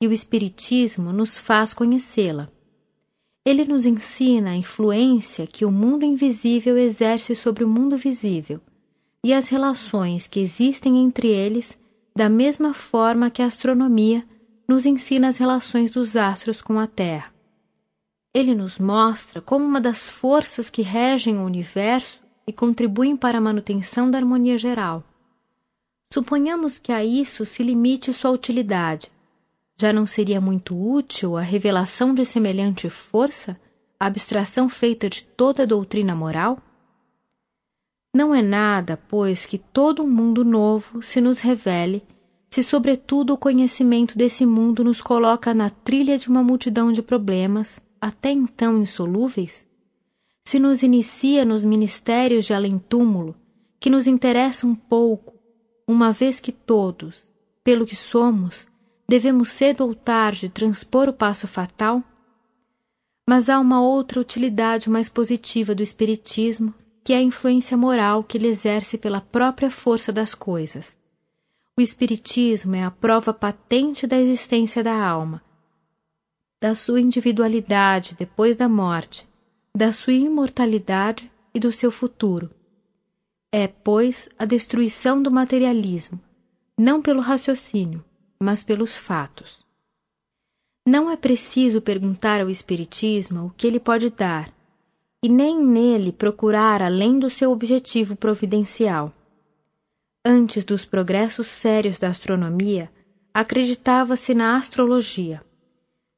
e 0.01 0.07
o 0.07 0.11
Espiritismo 0.11 1.13
nos 1.13 1.38
faz 1.38 1.73
conhecê-la. 1.73 2.49
Ele 3.45 3.65
nos 3.65 3.85
ensina 3.85 4.51
a 4.51 4.55
influência 4.55 5.47
que 5.47 5.65
o 5.65 5.72
mundo 5.72 6.03
invisível 6.03 6.77
exerce 6.77 7.35
sobre 7.35 7.63
o 7.63 7.67
mundo 7.67 7.97
visível 7.97 8.61
e 9.23 9.33
as 9.33 9.47
relações 9.47 10.27
que 10.27 10.39
existem 10.39 10.97
entre 10.97 11.30
eles, 11.30 11.80
da 12.15 12.30
mesma 12.30 12.73
forma 12.73 13.30
que 13.30 13.41
a 13.41 13.45
astronomia 13.45 14.25
nos 14.74 14.88
ensina 14.88 15.27
as 15.27 15.38
relações 15.38 15.92
dos 15.92 16.18
astros 16.18 16.60
com 16.60 16.80
a 16.80 16.88
Terra. 16.88 17.32
Ele 18.34 18.56
nos 18.56 18.80
mostra 18.80 19.40
como 19.40 19.64
uma 19.64 19.80
das 19.80 20.10
forças 20.10 20.68
que 20.68 20.82
regem 20.82 21.38
o 21.38 21.45
universo 21.45 22.19
e 22.48 22.52
contribuem 22.52 23.16
para 23.16 23.38
a 23.38 23.42
manutenção 23.42 24.10
da 24.10 24.18
harmonia 24.18 24.58
geral. 24.58 25.03
Suponhamos 26.11 26.80
que 26.80 26.92
a 26.92 27.06
isso 27.06 27.45
se 27.45 27.61
limite 27.61 28.11
sua 28.11 28.32
utilidade, 28.32 29.11
já 29.80 29.93
não 29.93 30.08
seria 30.08 30.42
muito 30.42 30.76
útil 30.76 31.38
a 31.38 31.42
revelação 31.42 32.11
de 32.11 32.26
semelhante 32.26 32.90
força, 32.90 33.60
a 34.00 34.08
abstração 34.08 34.68
feita 34.68 35.08
de 35.08 35.24
toda 35.24 35.64
a 35.64 35.68
doutrina 35.68 36.16
moral? 36.16 36.58
Não 38.11 38.34
é 38.34 38.42
nada, 38.42 39.00
pois, 39.08 39.45
que 39.45 39.60
todo 39.60 40.02
um 40.02 40.10
mundo 40.10 40.43
novo 40.43 41.03
se 41.03 41.22
nos 41.22 41.40
revele, 41.40 42.03
se 42.53 42.61
sobretudo 42.61 43.33
o 43.33 43.38
conhecimento 43.38 44.15
desse 44.15 44.45
mundo 44.45 44.83
nos 44.83 45.01
coloca 45.01 45.56
na 45.56 45.72
trilha 45.72 46.19
de 46.19 46.30
uma 46.30 46.43
multidão 46.43 46.91
de 46.91 47.01
problemas, 47.01 47.82
até 47.99 48.30
então 48.30 48.80
insolúveis? 48.80 49.67
Se 50.48 50.59
nos 50.59 50.83
inicia 50.83 51.43
nos 51.45 51.64
ministérios 51.64 52.45
de 52.45 52.53
além-túmulo, 52.53 53.33
que 53.80 53.90
nos 53.90 54.06
interessa 54.06 54.67
um 54.67 54.75
pouco, 54.75 55.33
uma 55.88 56.14
vez 56.14 56.40
que 56.40 56.51
todos, 56.51 57.27
pelo 57.64 57.88
que 57.88 57.95
somos, 57.95 58.67
devemos 59.09 59.49
cedo 59.49 59.83
ou 59.83 59.95
tarde 59.95 60.48
transpor 60.48 61.09
o 61.09 61.14
passo 61.14 61.48
fatal? 61.48 62.03
Mas 63.27 63.49
há 63.49 63.59
uma 63.59 63.82
outra 63.82 64.22
utilidade 64.22 64.91
mais 64.91 65.09
positiva 65.09 65.73
do 65.73 65.82
Espiritismo, 65.82 66.72
que 67.03 67.14
é 67.14 67.17
a 67.17 67.23
influência 67.23 67.75
moral 67.75 68.23
que 68.23 68.38
ele 68.38 68.48
exerce 68.48 68.95
pela 68.95 69.22
própria 69.22 69.72
força 69.72 70.11
das 70.11 70.35
coisas. 70.35 70.95
O 71.76 71.82
Espiritismo 71.82 72.76
é 72.76 72.84
a 72.84 72.92
prova 72.92 73.34
patente 73.34 74.06
da 74.06 74.16
existência 74.16 74.84
da 74.84 74.93
alma, 74.95 75.43
da 76.61 76.76
sua 76.76 77.02
individualidade 77.02 78.14
depois 78.14 78.56
da 78.56 78.69
morte, 78.69 79.27
da 79.76 79.92
sua 79.92 80.14
imortalidade 80.14 81.32
e 81.52 81.60
do 81.60 81.72
seu 81.72 81.90
futuro. 81.90 82.52
É, 83.52 83.68
pois, 83.68 84.30
a 84.38 84.45
destruição 84.45 85.19
do 85.19 85.32
materialismo, 85.32 86.22
não 86.77 87.02
pelo 87.02 87.22
raciocínio, 87.22 88.06
mas 88.40 88.64
pelos 88.64 88.95
fatos. 88.95 89.66
Não 90.85 91.10
é 91.10 91.18
preciso 91.18 91.82
perguntar 91.82 92.40
ao 92.40 92.52
Espiritismo 92.52 93.48
o 93.48 93.50
que 93.50 93.66
ele 93.66 93.80
pode 93.80 94.11
dar, 94.11 94.53
e 95.24 95.27
nem 95.27 95.60
nele 95.60 96.11
procurar 96.11 96.84
além 96.84 97.18
do 97.18 97.32
seu 97.32 97.52
objetivo 97.52 98.16
providencial. 98.16 99.11
Antes 100.26 100.64
dos 100.64 100.85
progressos 100.85 101.48
sérios 101.48 102.00
da 102.00 102.10
astronomia, 102.10 102.90
acreditava-se 103.34 104.34
na 104.34 104.58
astrologia. 104.58 105.42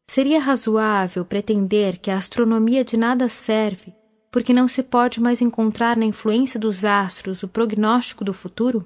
Seria 0.07 0.39
razoável 0.39 1.25
pretender 1.25 1.97
que 1.97 2.11
a 2.11 2.17
astronomia 2.17 2.85
de 2.85 2.97
nada 2.97 3.27
serve 3.27 3.93
porque 4.35 4.51
não 4.51 4.67
se 4.67 4.83
pode 4.83 5.21
mais 5.21 5.41
encontrar 5.41 5.95
na 5.95 6.03
influência 6.03 6.59
dos 6.59 6.83
astros 6.83 7.41
o 7.41 7.47
prognóstico 7.47 8.25
do 8.25 8.33
futuro? 8.33 8.85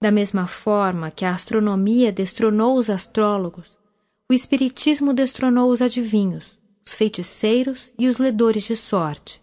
Da 0.00 0.10
mesma 0.10 0.46
forma 0.46 1.10
que 1.10 1.26
a 1.26 1.34
astronomia 1.34 2.10
destronou 2.10 2.78
os 2.78 2.88
astrólogos, 2.88 3.78
o 4.30 4.32
Espiritismo 4.32 5.12
destronou 5.12 5.70
os 5.70 5.82
adivinhos, 5.82 6.58
os 6.82 6.94
feiticeiros 6.94 7.92
e 7.98 8.08
os 8.08 8.16
ledores 8.16 8.62
de 8.62 8.74
sorte. 8.74 9.38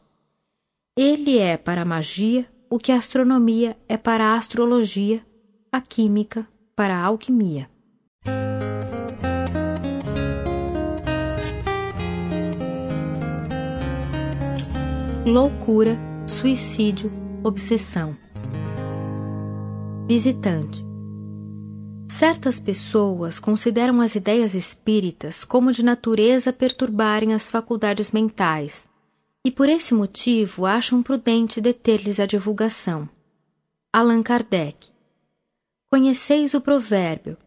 Ele 0.98 1.38
é 1.38 1.56
para 1.56 1.84
a 1.84 1.86
magia 1.86 2.50
o 2.70 2.78
que 2.78 2.92
a 2.92 2.98
astronomia 2.98 3.76
é 3.88 3.98
para 3.98 4.26
a 4.26 4.36
astrologia, 4.36 5.26
a 5.72 5.82
química 5.82 6.48
para 6.76 6.96
a 6.96 7.04
alquimia. 7.04 7.68
Loucura, 15.26 15.98
suicídio, 16.28 17.12
obsessão. 17.44 18.16
Visitante. 20.08 20.86
Certas 22.08 22.60
pessoas 22.60 23.40
consideram 23.40 24.02
as 24.02 24.16
ideias 24.16 24.54
espíritas 24.54 25.44
como 25.44 25.72
de 25.72 25.84
natureza 25.84 26.52
perturbarem 26.52 27.34
as 27.34 27.50
faculdades 27.50 28.12
mentais 28.12 28.89
e 29.44 29.50
por 29.50 29.70
esse 29.70 29.94
motivo 29.94 30.66
acham 30.66 31.02
prudente 31.02 31.62
deter-lhes 31.62 32.20
a 32.20 32.26
divulgação. 32.26 33.10
Allan 33.92 34.22
Kardec. 34.22 34.90
Conheceis 35.90 36.54
o 36.54 36.62
provérbio: 36.62 37.38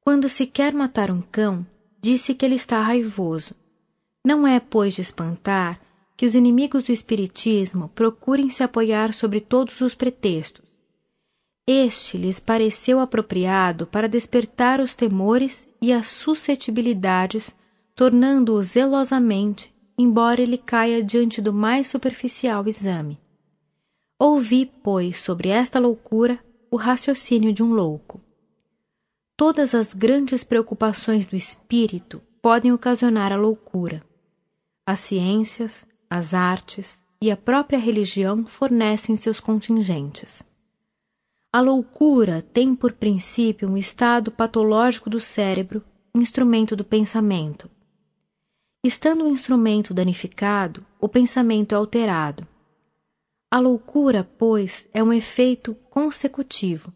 Quando 0.00 0.28
se 0.28 0.46
quer 0.46 0.74
matar 0.74 1.10
um 1.10 1.22
cão, 1.22 1.66
disse 2.00 2.34
que 2.34 2.44
ele 2.44 2.56
está 2.56 2.82
raivoso. 2.82 3.54
Não 4.24 4.46
é, 4.46 4.58
pois, 4.58 4.94
de 4.94 5.00
espantar 5.00 5.80
que 6.16 6.26
os 6.26 6.34
inimigos 6.34 6.84
do 6.84 6.92
Espiritismo 6.92 7.88
procurem 7.90 8.50
se 8.50 8.64
apoiar 8.64 9.12
sobre 9.12 9.40
todos 9.40 9.80
os 9.80 9.94
pretextos. 9.94 10.66
Este 11.64 12.18
lhes 12.18 12.40
pareceu 12.40 12.98
apropriado 12.98 13.86
para 13.86 14.08
despertar 14.08 14.80
os 14.80 14.94
temores 14.96 15.68
e 15.80 15.92
as 15.92 16.08
suscetibilidades, 16.08 17.54
tornando-o 17.94 18.62
zelosamente 18.62 19.72
embora 19.98 20.40
ele 20.40 20.56
caia 20.56 21.02
diante 21.02 21.42
do 21.42 21.52
mais 21.52 21.88
superficial 21.88 22.68
exame. 22.68 23.20
Ouvi, 24.16 24.64
pois, 24.64 25.18
sobre 25.18 25.48
esta 25.48 25.80
loucura 25.80 26.38
o 26.70 26.76
raciocínio 26.76 27.52
de 27.52 27.62
um 27.62 27.72
louco. 27.72 28.20
Todas 29.36 29.74
as 29.74 29.92
grandes 29.92 30.44
preocupações 30.44 31.26
do 31.26 31.34
espírito 31.34 32.22
podem 32.40 32.72
ocasionar 32.72 33.32
a 33.32 33.36
loucura. 33.36 34.02
As 34.86 35.00
ciências, 35.00 35.86
as 36.08 36.32
artes 36.32 37.02
e 37.20 37.30
a 37.30 37.36
própria 37.36 37.78
religião 37.78 38.46
fornecem 38.46 39.16
seus 39.16 39.40
contingentes. 39.40 40.42
A 41.52 41.60
loucura 41.60 42.42
tem 42.42 42.74
por 42.74 42.92
princípio 42.92 43.68
um 43.68 43.76
estado 43.76 44.30
patológico 44.30 45.10
do 45.10 45.18
cérebro, 45.18 45.82
instrumento 46.14 46.76
do 46.76 46.84
pensamento, 46.84 47.70
Estando 48.82 49.24
o 49.24 49.28
instrumento 49.28 49.92
danificado, 49.92 50.86
o 51.00 51.08
pensamento 51.08 51.72
é 51.72 51.76
alterado. 51.76 52.46
A 53.50 53.58
loucura, 53.58 54.22
pois, 54.38 54.86
é 54.94 55.02
um 55.02 55.12
efeito 55.12 55.74
consecutivo, 55.90 56.92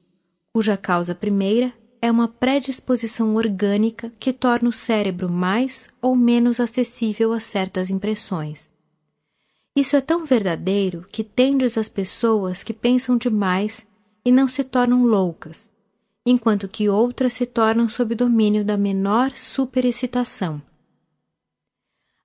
cuja 0.53 0.77
causa 0.77 1.13
primeira 1.13 1.75
é 2.01 2.09
uma 2.09 2.29
predisposição 2.29 3.35
orgânica 3.35 4.13
que 4.21 4.33
torna 4.33 4.69
o 4.69 4.73
cérebro 4.73 5.31
mais 5.31 5.89
ou 6.01 6.15
menos 6.15 6.61
acessível 6.61 7.33
a 7.33 7.41
certas 7.41 7.91
impressões. 7.91 8.71
Isso 9.75 9.97
é 9.97 10.01
tão 10.01 10.25
verdadeiro 10.25 11.05
que 11.11 11.25
tendes 11.25 11.77
as 11.77 11.89
pessoas 11.89 12.63
que 12.63 12.73
pensam 12.73 13.17
demais 13.17 13.85
e 14.25 14.31
não 14.31 14.47
se 14.47 14.63
tornam 14.63 15.05
loucas, 15.05 15.69
enquanto 16.25 16.69
que 16.69 16.89
outras 16.89 17.33
se 17.33 17.45
tornam 17.45 17.89
sob 17.89 18.15
domínio 18.15 18.65
da 18.65 18.77
menor 18.77 19.37
superexcitação. 19.37 20.63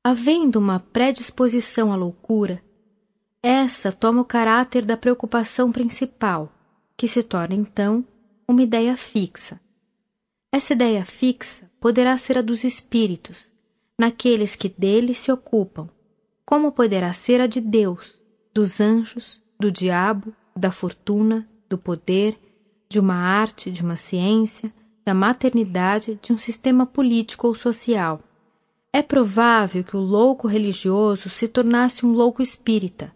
Havendo 0.10 0.58
uma 0.58 0.80
predisposição 0.80 1.92
à 1.92 1.96
loucura, 1.98 2.64
essa 3.44 3.92
toma 3.92 4.22
o 4.22 4.24
caráter 4.24 4.86
da 4.86 4.96
preocupação 4.96 5.70
principal, 5.70 6.50
que 6.96 7.10
se 7.10 7.22
torna 7.22 7.54
então 7.56 8.06
uma 8.48 8.62
ideia 8.62 8.96
fixa. 8.96 9.60
Essa 10.50 10.72
ideia 10.72 11.04
fixa 11.04 11.70
poderá 11.78 12.18
ser 12.18 12.38
a 12.38 12.42
dos 12.42 12.64
espíritos, 12.64 13.52
naqueles 14.00 14.56
que 14.56 14.70
dele 14.70 15.14
se 15.14 15.30
ocupam, 15.30 15.90
como 16.46 16.72
poderá 16.72 17.12
ser 17.12 17.42
a 17.42 17.46
de 17.46 17.60
Deus, 17.60 18.18
dos 18.54 18.80
anjos, 18.80 19.42
do 19.60 19.70
diabo, 19.70 20.34
da 20.56 20.72
fortuna, 20.72 21.46
do 21.68 21.78
poder, 21.78 22.40
de 22.88 22.98
uma 22.98 23.16
arte, 23.16 23.70
de 23.70 23.84
uma 23.84 23.98
ciência, 23.98 24.74
da 25.06 25.14
maternidade, 25.14 26.18
de 26.22 26.32
um 26.32 26.38
sistema 26.38 26.86
político 26.86 27.46
ou 27.46 27.54
social. 27.54 28.22
É 28.98 29.04
provável 29.04 29.84
que 29.84 29.96
o 29.96 30.00
louco 30.00 30.48
religioso 30.48 31.30
se 31.30 31.48
tornasse 31.48 32.04
um 32.04 32.12
louco 32.14 32.42
espírita, 32.42 33.14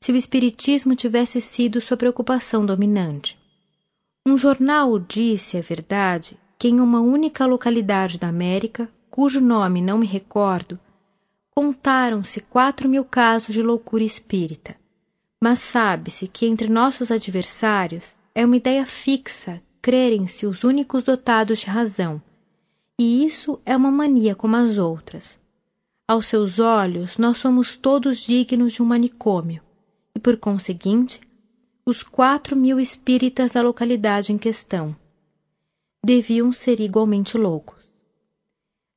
se 0.00 0.10
o 0.10 0.16
espiritismo 0.16 0.96
tivesse 0.96 1.38
sido 1.38 1.82
sua 1.82 1.98
preocupação 1.98 2.64
dominante. 2.64 3.38
Um 4.26 4.38
jornal 4.38 4.98
disse, 4.98 5.58
é 5.58 5.60
verdade, 5.60 6.40
que 6.58 6.68
em 6.68 6.80
uma 6.80 7.02
única 7.02 7.44
localidade 7.44 8.16
da 8.16 8.26
América, 8.26 8.90
cujo 9.10 9.38
nome 9.38 9.82
não 9.82 9.98
me 9.98 10.06
recordo, 10.06 10.80
contaram-se 11.54 12.40
quatro 12.40 12.88
mil 12.88 13.04
casos 13.04 13.54
de 13.54 13.62
loucura 13.62 14.04
espírita. 14.04 14.76
Mas 15.44 15.60
sabe-se 15.60 16.26
que 16.26 16.46
entre 16.46 16.70
nossos 16.70 17.10
adversários 17.10 18.16
é 18.34 18.46
uma 18.46 18.56
ideia 18.56 18.86
fixa 18.86 19.60
crerem-se 19.82 20.46
os 20.46 20.64
únicos 20.64 21.02
dotados 21.02 21.58
de 21.58 21.66
razão, 21.66 22.18
e 22.98 23.24
isso 23.24 23.60
é 23.64 23.76
uma 23.76 23.90
mania 23.90 24.34
como 24.34 24.56
as 24.56 24.76
outras. 24.76 25.40
Aos 26.06 26.26
seus 26.26 26.58
olhos, 26.58 27.16
nós 27.16 27.38
somos 27.38 27.76
todos 27.76 28.18
dignos 28.18 28.72
de 28.72 28.82
um 28.82 28.86
manicômio, 28.86 29.62
e 30.14 30.18
por 30.18 30.36
conseguinte, 30.36 31.20
os 31.86 32.02
quatro 32.02 32.56
mil 32.56 32.80
espíritas 32.80 33.52
da 33.52 33.62
localidade 33.62 34.32
em 34.32 34.38
questão 34.38 34.96
deviam 36.04 36.52
ser 36.52 36.80
igualmente 36.80 37.36
loucos. 37.36 37.78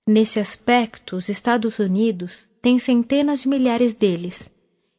Nesse 0.07 0.39
aspecto, 0.39 1.15
os 1.15 1.29
Estados 1.29 1.77
Unidos 1.79 2.47
têm 2.61 2.79
centenas 2.79 3.41
de 3.41 3.49
milhares 3.49 3.93
deles, 3.93 4.49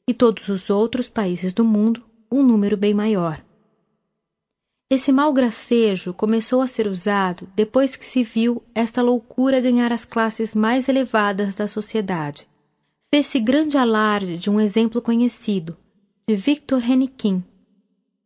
e 0.07 0.15
todos 0.15 0.49
os 0.49 0.71
outros 0.71 1.09
países 1.09 1.53
do 1.53 1.65
mundo 1.65 2.03
um 2.31 2.43
número 2.43 2.77
bem 2.77 2.95
maior. 2.95 3.43
Esse 4.95 5.11
mau 5.11 5.33
gracejo 5.33 6.13
começou 6.13 6.61
a 6.61 6.69
ser 6.69 6.87
usado 6.87 7.49
depois 7.57 7.97
que 7.97 8.05
se 8.05 8.23
viu 8.23 8.63
esta 8.75 9.01
loucura 9.01 9.59
ganhar 9.59 9.91
as 9.91 10.05
classes 10.05 10.55
mais 10.55 10.87
elevadas 10.87 11.57
da 11.57 11.67
sociedade. 11.67 12.47
Fez-se 13.11 13.41
grande 13.41 13.79
alarde 13.79 14.37
de 14.37 14.51
um 14.51 14.61
exemplo 14.61 15.01
conhecido, 15.01 15.79
de 16.29 16.37
Victor 16.37 16.85
Hennequin, 16.85 17.43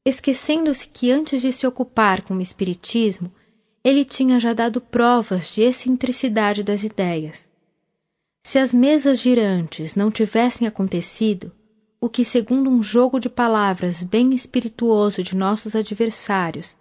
esquecendo-se 0.05 0.89
que 0.89 1.12
antes 1.12 1.41
de 1.41 1.53
se 1.53 1.69
ocupar 1.69 2.23
com 2.23 2.35
o 2.35 2.43
espiritismo, 2.43 3.33
ele 3.85 4.05
tinha 4.05 4.41
já 4.41 4.53
dado 4.53 4.81
provas 4.81 5.55
de 5.55 5.62
excentricidade 5.62 6.65
das 6.65 6.83
ideias. 6.83 7.49
Se 8.45 8.59
as 8.59 8.75
mesas 8.75 9.20
girantes 9.20 9.95
não 9.95 10.11
tivessem 10.11 10.67
acontecido, 10.67 11.53
o 12.00 12.08
que, 12.08 12.25
segundo 12.25 12.70
um 12.70 12.83
jogo 12.83 13.18
de 13.18 13.28
palavras 13.28 14.02
bem 14.02 14.34
espirituoso 14.34 15.23
de 15.23 15.34
nossos 15.34 15.75
adversários, 15.75 16.76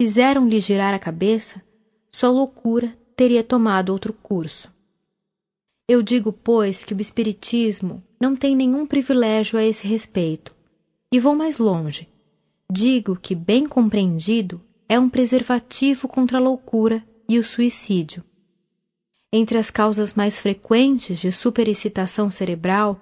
fizeram-lhe 0.00 0.58
girar 0.60 0.94
a 0.94 0.98
cabeça, 0.98 1.62
sua 2.14 2.30
loucura 2.30 2.96
teria 3.16 3.42
tomado 3.42 3.90
outro 3.90 4.12
curso. 4.12 4.72
Eu 5.88 6.02
digo, 6.02 6.32
pois, 6.32 6.84
que 6.84 6.94
o 6.94 7.00
Espiritismo 7.00 8.02
não 8.20 8.36
tem 8.36 8.54
nenhum 8.54 8.86
privilégio 8.86 9.58
a 9.58 9.64
esse 9.64 9.86
respeito. 9.86 10.54
E 11.12 11.18
vou 11.18 11.34
mais 11.34 11.58
longe. 11.58 12.08
Digo 12.70 13.16
que, 13.16 13.34
bem 13.34 13.66
compreendido, 13.66 14.60
é 14.88 14.98
um 14.98 15.10
preservativo 15.10 16.08
contra 16.08 16.38
a 16.38 16.40
loucura 16.40 17.04
e 17.28 17.38
o 17.38 17.44
suicídio. 17.44 18.24
Entre 19.32 19.58
as 19.58 19.70
causas 19.70 20.14
mais 20.14 20.38
frequentes 20.38 21.18
de 21.18 21.32
superexcitação 21.32 22.30
cerebral 22.30 23.00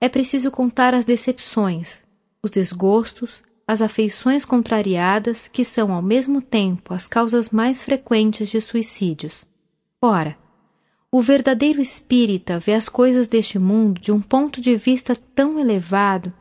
é 0.00 0.08
preciso 0.08 0.50
contar 0.50 0.94
as 0.94 1.04
decepções, 1.04 2.04
os 2.42 2.50
desgostos, 2.50 3.42
as 3.66 3.82
afeições 3.82 4.44
contrariadas 4.44 5.48
que 5.48 5.64
são 5.64 5.92
ao 5.92 6.02
mesmo 6.02 6.40
tempo 6.40 6.94
as 6.94 7.06
causas 7.06 7.50
mais 7.50 7.82
frequentes 7.82 8.48
de 8.48 8.60
suicídios. 8.60 9.44
Ora, 10.00 10.36
o 11.10 11.20
verdadeiro 11.20 11.80
espírita 11.80 12.58
vê 12.58 12.74
as 12.74 12.88
coisas 12.88 13.26
deste 13.26 13.58
mundo 13.58 14.00
de 14.00 14.12
um 14.12 14.20
ponto 14.20 14.60
de 14.60 14.76
vista 14.76 15.16
tão 15.16 15.58
elevado 15.58 16.32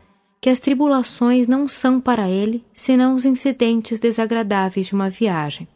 que 0.42 0.50
as 0.50 0.60
tribulações 0.60 1.48
não 1.48 1.68
são 1.68 2.00
para 2.00 2.30
ele 2.30 2.64
senão 2.74 3.16
os 3.16 3.26
incidentes 3.26 4.00
desagradáveis 4.00 4.88
de 4.88 4.94
uma 4.94 5.10
viagem. 5.10 5.68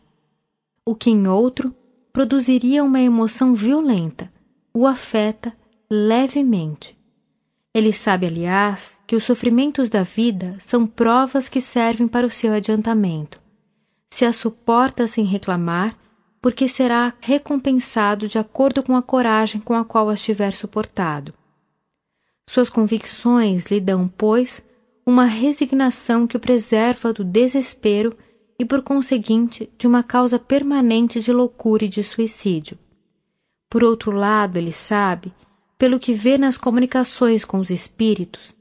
o 0.85 0.93
que 0.95 1.09
em 1.09 1.27
outro 1.27 1.73
produziria 2.11 2.83
uma 2.83 2.99
emoção 2.99 3.53
violenta, 3.53 4.31
o 4.73 4.85
afeta 4.85 5.55
levemente. 5.89 6.98
Ele 7.79 7.93
sabe, 7.93 8.27
aliás, 8.27 8.99
que 9.07 9.15
os 9.15 9.23
sofrimentos 9.23 9.89
da 9.89 10.03
vida 10.03 10.57
são 10.59 10.85
provas 10.85 11.47
que 11.47 11.61
servem 11.61 12.09
para 12.09 12.27
o 12.27 12.29
seu 12.29 12.51
adiantamento. 12.51 13.41
Se 14.11 14.25
a 14.25 14.33
suporta 14.33 15.07
sem 15.07 15.23
reclamar, 15.23 15.97
porque 16.41 16.67
será 16.67 17.13
recompensado 17.21 18.27
de 18.27 18.37
acordo 18.37 18.83
com 18.83 18.97
a 18.97 19.01
coragem 19.01 19.61
com 19.61 19.73
a 19.73 19.85
qual 19.85 20.09
as 20.09 20.21
tiver 20.21 20.51
suportado. 20.51 21.33
Suas 22.49 22.69
convicções 22.69 23.67
lhe 23.67 23.79
dão, 23.79 24.09
pois, 24.09 24.61
uma 25.05 25.23
resignação 25.23 26.27
que 26.27 26.35
o 26.35 26.39
preserva 26.39 27.13
do 27.13 27.23
desespero 27.23 28.13
e, 28.59 28.65
por 28.65 28.81
conseguinte, 28.81 29.69
de 29.77 29.87
uma 29.87 30.03
causa 30.03 30.37
permanente 30.37 31.21
de 31.21 31.31
loucura 31.31 31.85
e 31.85 31.87
de 31.87 32.03
suicídio. 32.03 32.77
Por 33.69 33.85
outro 33.85 34.11
lado, 34.11 34.57
ele 34.57 34.73
sabe 34.73 35.33
pelo 35.79 35.97
que 35.97 36.13
vê 36.13 36.37
nas 36.37 36.57
comunicações 36.57 37.45
com 37.45 37.57
os 37.57 37.69
espíritos, 37.69 38.53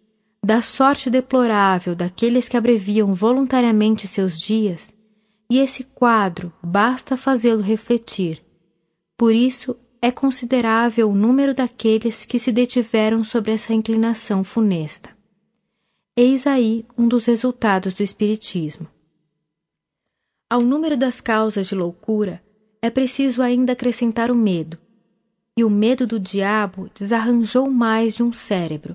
da 0.43 0.63
sorte 0.63 1.11
deplorável 1.11 1.97
daqueles 1.97 2.49
que 2.49 2.57
abreviam 2.57 3.13
voluntariamente 3.13 4.07
seus 4.07 4.41
dias, 4.41 4.95
e 5.51 5.59
esse 5.59 5.83
quadro 5.83 6.53
basta 6.63 7.17
fazê-lo 7.17 7.61
refletir. 7.61 8.41
Por 9.17 9.35
isso 9.35 9.75
é 10.01 10.13
considerável 10.13 11.11
o 11.11 11.15
número 11.15 11.53
daqueles 11.53 12.25
que 12.25 12.39
se 12.39 12.53
detiveram 12.53 13.25
sobre 13.25 13.51
essa 13.51 13.75
inclinação 13.75 14.45
funesta. 14.45 15.11
Eis 16.17 16.47
aí 16.47 16.87
um 16.97 17.09
dos 17.09 17.27
resultados 17.27 17.95
do 17.95 18.03
Espiritismo. 18.05 18.87
Ao 20.49 20.61
número 20.61 20.97
das 20.97 21.21
causas 21.21 21.67
de 21.67 21.75
loucura 21.75 22.41
é 22.81 22.89
preciso 22.89 23.43
ainda 23.43 23.73
acrescentar 23.73 24.31
o 24.31 24.37
medo, 24.37 24.79
e 25.59 25.65
o 25.65 25.69
medo 25.69 26.07
do 26.07 26.21
diabo 26.21 26.89
desarranjou 26.95 27.69
mais 27.69 28.15
de 28.15 28.23
um 28.23 28.33
cérebro. 28.33 28.95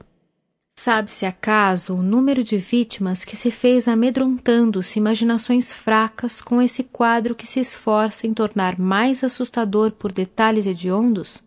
Sabe-se 0.77 1.25
acaso 1.25 1.93
o 1.93 2.01
número 2.01 2.41
de 2.41 2.55
vítimas 2.55 3.25
que 3.25 3.35
se 3.35 3.51
fez 3.51 3.85
amedrontando-se 3.85 4.97
imaginações 4.97 5.73
fracas 5.73 6.39
com 6.39 6.61
esse 6.61 6.81
quadro 6.81 7.35
que 7.35 7.45
se 7.45 7.59
esforça 7.59 8.25
em 8.25 8.33
tornar 8.33 8.79
mais 8.79 9.25
assustador 9.25 9.91
por 9.91 10.13
detalhes 10.13 10.65
hediondos? 10.65 11.43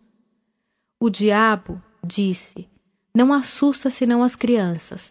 O 1.01 1.09
diabo, 1.09 1.83
disse, 2.05 2.69
não 3.15 3.33
assusta 3.33 3.89
senão 3.89 4.23
as 4.23 4.37
crianças, 4.37 5.11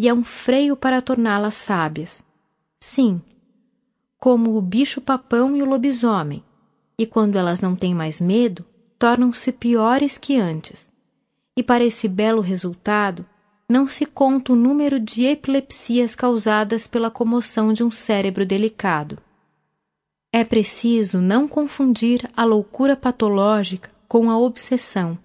e 0.00 0.08
é 0.08 0.12
um 0.12 0.24
freio 0.24 0.76
para 0.76 1.00
torná-las 1.00 1.54
sábias. 1.54 2.24
Sim, 2.80 3.22
como 4.18 4.56
o 4.56 4.60
bicho-papão 4.60 5.56
e 5.56 5.62
o 5.62 5.64
lobisomem, 5.64 6.42
e 6.98 7.06
quando 7.06 7.38
elas 7.38 7.60
não 7.60 7.76
têm 7.76 7.94
mais 7.94 8.20
medo, 8.20 8.66
tornam-se 8.98 9.52
piores 9.52 10.18
que 10.18 10.36
antes. 10.36 10.92
E 11.56 11.62
para 11.62 11.84
esse 11.84 12.08
belo 12.08 12.40
resultado, 12.40 13.26
não 13.68 13.88
se 13.88 14.04
conta 14.04 14.52
o 14.52 14.56
número 14.56 15.00
de 15.00 15.24
epilepsias 15.24 16.14
causadas 16.14 16.86
pela 16.86 17.10
comoção 17.10 17.72
de 17.72 17.82
um 17.82 17.90
cérebro 17.90 18.44
delicado. 18.44 19.18
É 20.32 20.44
preciso 20.44 21.20
não 21.20 21.48
confundir 21.48 22.28
a 22.36 22.44
loucura 22.44 22.96
patológica 22.96 23.90
com 24.06 24.30
a 24.30 24.38
obsessão. 24.38 25.18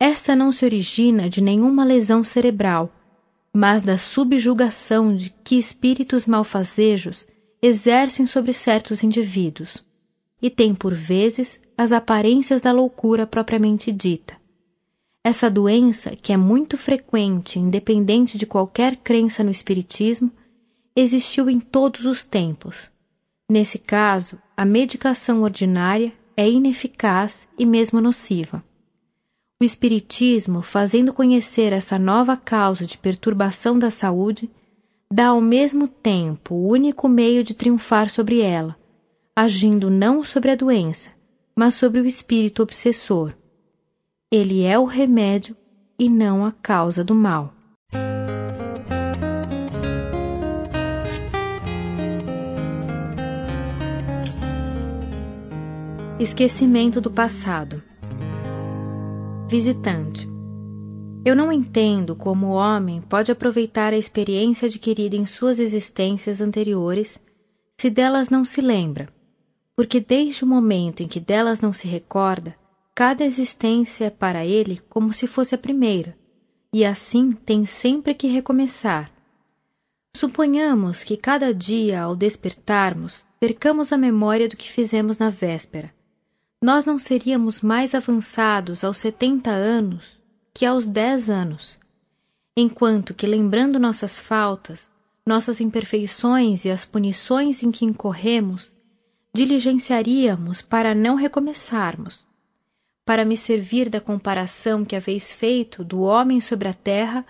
Esta 0.00 0.34
não 0.34 0.50
se 0.50 0.64
origina 0.64 1.28
de 1.28 1.40
nenhuma 1.40 1.84
lesão 1.84 2.24
cerebral, 2.24 2.92
mas 3.52 3.82
da 3.82 3.96
subjugação 3.96 5.14
de 5.14 5.30
que 5.44 5.56
espíritos 5.56 6.26
malfazejos 6.26 7.26
exercem 7.62 8.26
sobre 8.26 8.52
certos 8.52 9.02
indivíduos 9.02 9.85
e 10.46 10.50
tem 10.50 10.72
por 10.72 10.94
vezes 10.94 11.60
as 11.76 11.90
aparências 11.90 12.60
da 12.60 12.70
loucura 12.70 13.26
propriamente 13.26 13.90
dita. 13.90 14.36
Essa 15.24 15.50
doença, 15.50 16.14
que 16.14 16.32
é 16.32 16.36
muito 16.36 16.78
frequente, 16.78 17.58
independente 17.58 18.38
de 18.38 18.46
qualquer 18.46 18.94
crença 18.94 19.42
no 19.42 19.50
Espiritismo, 19.50 20.30
existiu 20.94 21.50
em 21.50 21.58
todos 21.58 22.06
os 22.06 22.22
tempos. 22.22 22.92
Nesse 23.50 23.76
caso, 23.76 24.38
a 24.56 24.64
medicação 24.64 25.42
ordinária 25.42 26.12
é 26.36 26.48
ineficaz 26.48 27.48
e 27.58 27.66
mesmo 27.66 28.00
nociva. 28.00 28.62
O 29.60 29.64
Espiritismo, 29.64 30.62
fazendo 30.62 31.12
conhecer 31.12 31.72
essa 31.72 31.98
nova 31.98 32.36
causa 32.36 32.86
de 32.86 32.96
perturbação 32.96 33.76
da 33.76 33.90
saúde, 33.90 34.48
dá 35.12 35.26
ao 35.26 35.40
mesmo 35.40 35.88
tempo 35.88 36.54
o 36.54 36.68
único 36.68 37.08
meio 37.08 37.42
de 37.42 37.52
triunfar 37.52 38.08
sobre 38.08 38.38
ela, 38.38 38.76
agindo 39.38 39.90
não 39.90 40.24
sobre 40.24 40.50
a 40.50 40.54
doença, 40.54 41.10
mas 41.54 41.74
sobre 41.74 42.00
o 42.00 42.06
espírito 42.06 42.62
obsessor. 42.62 43.34
Ele 44.32 44.62
é 44.62 44.78
o 44.78 44.86
remédio 44.86 45.54
e 45.98 46.08
não 46.08 46.42
a 46.42 46.50
causa 46.50 47.04
do 47.04 47.14
mal. 47.14 47.52
Esquecimento 56.18 56.98
do 56.98 57.10
passado. 57.10 57.82
Visitante. 59.50 60.26
Eu 61.26 61.36
não 61.36 61.52
entendo 61.52 62.16
como 62.16 62.46
o 62.46 62.52
homem 62.52 63.02
pode 63.02 63.30
aproveitar 63.30 63.92
a 63.92 63.98
experiência 63.98 64.64
adquirida 64.64 65.14
em 65.14 65.26
suas 65.26 65.60
existências 65.60 66.40
anteriores 66.40 67.20
se 67.78 67.90
delas 67.90 68.30
não 68.30 68.42
se 68.42 68.62
lembra 68.62 69.14
porque 69.76 70.00
desde 70.00 70.42
o 70.42 70.46
momento 70.46 71.02
em 71.02 71.08
que 71.08 71.20
delas 71.20 71.60
não 71.60 71.72
se 71.74 71.86
recorda, 71.86 72.56
cada 72.94 73.22
existência 73.22 74.06
é 74.06 74.10
para 74.10 74.44
ele 74.44 74.80
como 74.88 75.12
se 75.12 75.26
fosse 75.26 75.54
a 75.54 75.58
primeira, 75.58 76.16
e 76.72 76.84
assim 76.84 77.30
tem 77.30 77.66
sempre 77.66 78.14
que 78.14 78.26
recomeçar. 78.26 79.12
Suponhamos 80.16 81.04
que 81.04 81.16
cada 81.16 81.52
dia, 81.52 82.02
ao 82.02 82.16
despertarmos, 82.16 83.22
percamos 83.38 83.92
a 83.92 83.98
memória 83.98 84.48
do 84.48 84.56
que 84.56 84.72
fizemos 84.72 85.18
na 85.18 85.28
véspera. 85.28 85.94
Nós 86.62 86.86
não 86.86 86.98
seríamos 86.98 87.60
mais 87.60 87.94
avançados 87.94 88.82
aos 88.82 88.96
setenta 88.96 89.50
anos 89.50 90.18
que 90.54 90.64
aos 90.64 90.88
dez 90.88 91.28
anos, 91.28 91.78
enquanto 92.56 93.12
que, 93.12 93.26
lembrando 93.26 93.78
nossas 93.78 94.18
faltas, 94.18 94.90
nossas 95.26 95.60
imperfeições 95.60 96.64
e 96.64 96.70
as 96.70 96.84
punições 96.84 97.62
em 97.62 97.70
que 97.70 97.84
incorremos, 97.84 98.75
diligenciaríamos 99.34 100.62
para 100.62 100.94
não 100.94 101.14
recomeçarmos. 101.14 102.24
Para 103.04 103.24
me 103.24 103.36
servir 103.36 103.88
da 103.88 104.00
comparação 104.00 104.84
que 104.84 104.96
haveis 104.96 105.30
feito 105.30 105.84
do 105.84 106.00
homem 106.00 106.40
sobre 106.40 106.68
a 106.68 106.74
terra 106.74 107.24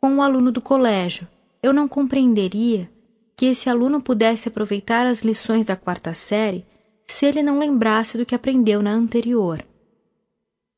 com 0.00 0.16
o 0.16 0.22
aluno 0.22 0.52
do 0.52 0.60
colégio, 0.60 1.26
eu 1.62 1.72
não 1.72 1.88
compreenderia 1.88 2.90
que 3.36 3.46
esse 3.46 3.70
aluno 3.70 4.02
pudesse 4.02 4.48
aproveitar 4.48 5.06
as 5.06 5.22
lições 5.22 5.64
da 5.66 5.76
quarta 5.76 6.12
série 6.12 6.66
se 7.06 7.26
ele 7.26 7.42
não 7.42 7.58
lembrasse 7.58 8.16
do 8.16 8.26
que 8.26 8.34
aprendeu 8.34 8.82
na 8.82 8.92
anterior. 8.92 9.64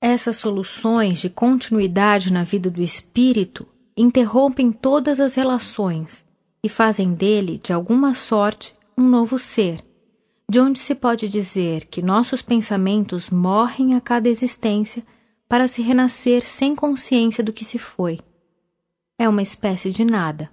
Essas 0.01 0.37
soluções 0.37 1.21
de 1.21 1.31
continuidade 1.31 2.33
na 2.33 2.45
vida 2.45 2.71
do 2.71 2.83
espírito 2.83 3.67
interrompem 3.97 4.71
todas 4.71 5.19
as 5.21 5.35
relações 5.35 6.25
e 6.63 6.69
fazem 6.69 7.15
dele, 7.15 7.59
de 7.59 7.73
alguma 7.73 8.13
sorte, 8.13 8.75
um 8.97 9.09
novo 9.09 9.39
ser, 9.39 9.85
de 10.49 10.61
onde 10.61 10.79
se 10.79 10.95
pode 10.95 11.29
dizer 11.29 11.87
que 11.87 12.01
nossos 12.01 12.41
pensamentos 12.41 13.31
morrem 13.31 13.95
a 13.95 14.01
cada 14.01 14.29
existência 14.29 15.05
para 15.49 15.67
se 15.67 15.83
renascer 15.83 16.47
sem 16.47 16.75
consciência 16.75 17.43
do 17.43 17.53
que 17.53 17.65
se 17.65 17.79
foi. 17.79 18.21
É 19.19 19.29
uma 19.29 19.43
espécie 19.43 19.91
de 19.91 20.05
nada. 20.05 20.51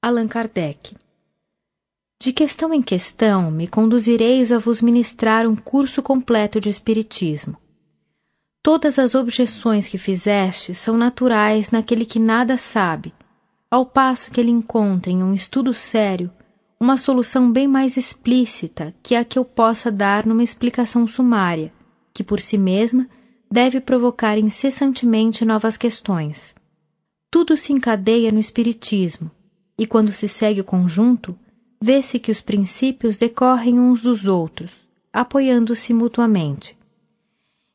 Allan 0.00 0.28
Kardec. 0.28 0.96
De 2.20 2.32
questão 2.32 2.72
em 2.72 2.82
questão 2.82 3.50
me 3.50 3.66
conduzireis 3.66 4.52
a 4.52 4.58
vos 4.58 4.80
ministrar 4.80 5.46
um 5.46 5.56
curso 5.56 6.00
completo 6.00 6.60
de 6.60 6.68
Espiritismo. 6.68 7.56
Todas 8.62 8.98
as 8.98 9.14
objeções 9.14 9.88
que 9.88 9.98
fizeste 9.98 10.74
são 10.74 10.96
naturais 10.96 11.70
naquele 11.70 12.06
que 12.06 12.18
nada 12.18 12.56
sabe, 12.56 13.12
ao 13.70 13.84
passo 13.84 14.30
que 14.30 14.40
ele 14.40 14.50
encontra 14.50 15.10
em 15.10 15.22
um 15.22 15.34
estudo 15.34 15.74
sério 15.74 16.30
uma 16.84 16.98
solução 16.98 17.50
bem 17.50 17.66
mais 17.66 17.96
explícita 17.96 18.94
que 19.02 19.14
a 19.14 19.24
que 19.24 19.38
eu 19.38 19.44
possa 19.44 19.90
dar 19.90 20.26
numa 20.26 20.42
explicação 20.42 21.08
sumária, 21.08 21.72
que 22.12 22.22
por 22.22 22.42
si 22.42 22.58
mesma 22.58 23.08
deve 23.50 23.80
provocar 23.80 24.36
incessantemente 24.36 25.46
novas 25.46 25.78
questões. 25.78 26.54
Tudo 27.30 27.56
se 27.56 27.72
encadeia 27.72 28.30
no 28.30 28.38
Espiritismo, 28.38 29.30
e 29.78 29.86
quando 29.86 30.12
se 30.12 30.28
segue 30.28 30.60
o 30.60 30.64
conjunto, 30.64 31.34
vê-se 31.80 32.18
que 32.18 32.30
os 32.30 32.42
princípios 32.42 33.16
decorrem 33.16 33.80
uns 33.80 34.02
dos 34.02 34.26
outros, 34.26 34.86
apoiando-se 35.10 35.94
mutuamente. 35.94 36.76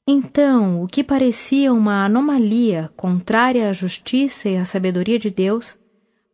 Então, 0.07 0.83
o 0.83 0.87
que 0.87 1.03
parecia 1.03 1.73
uma 1.73 2.05
anomalia 2.05 2.91
contrária 2.95 3.69
à 3.69 3.73
justiça 3.73 4.49
e 4.49 4.55
à 4.55 4.65
sabedoria 4.65 5.17
de 5.17 5.31
Deus, 5.31 5.75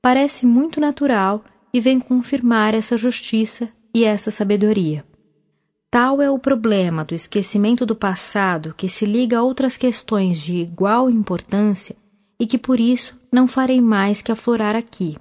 parece 0.01 0.45
muito 0.45 0.81
natural 0.81 1.41
e 1.75 1.79
vem 1.81 1.99
confirmar 1.99 2.73
essa 2.73 2.95
justiça 2.95 3.67
e 3.93 4.05
essa 4.05 4.31
sabedoria. 4.31 5.03
tal 5.91 6.21
é 6.21 6.31
o 6.31 6.39
problema 6.39 7.03
do 7.03 7.13
esquecimento 7.13 7.85
do 7.85 7.93
passado 7.93 8.73
que 8.73 8.87
se 8.87 9.05
liga 9.05 9.39
a 9.39 9.43
outras 9.43 9.75
questões 9.75 10.39
de 10.39 10.55
igual 10.55 11.09
importância 11.09 11.93
e 12.39 12.47
que 12.47 12.57
por 12.57 12.79
isso 12.79 13.13
não 13.29 13.45
farei 13.45 13.81
mais 13.81 14.21
que 14.21 14.31
aflorar 14.31 14.73
aqui. 14.73 15.17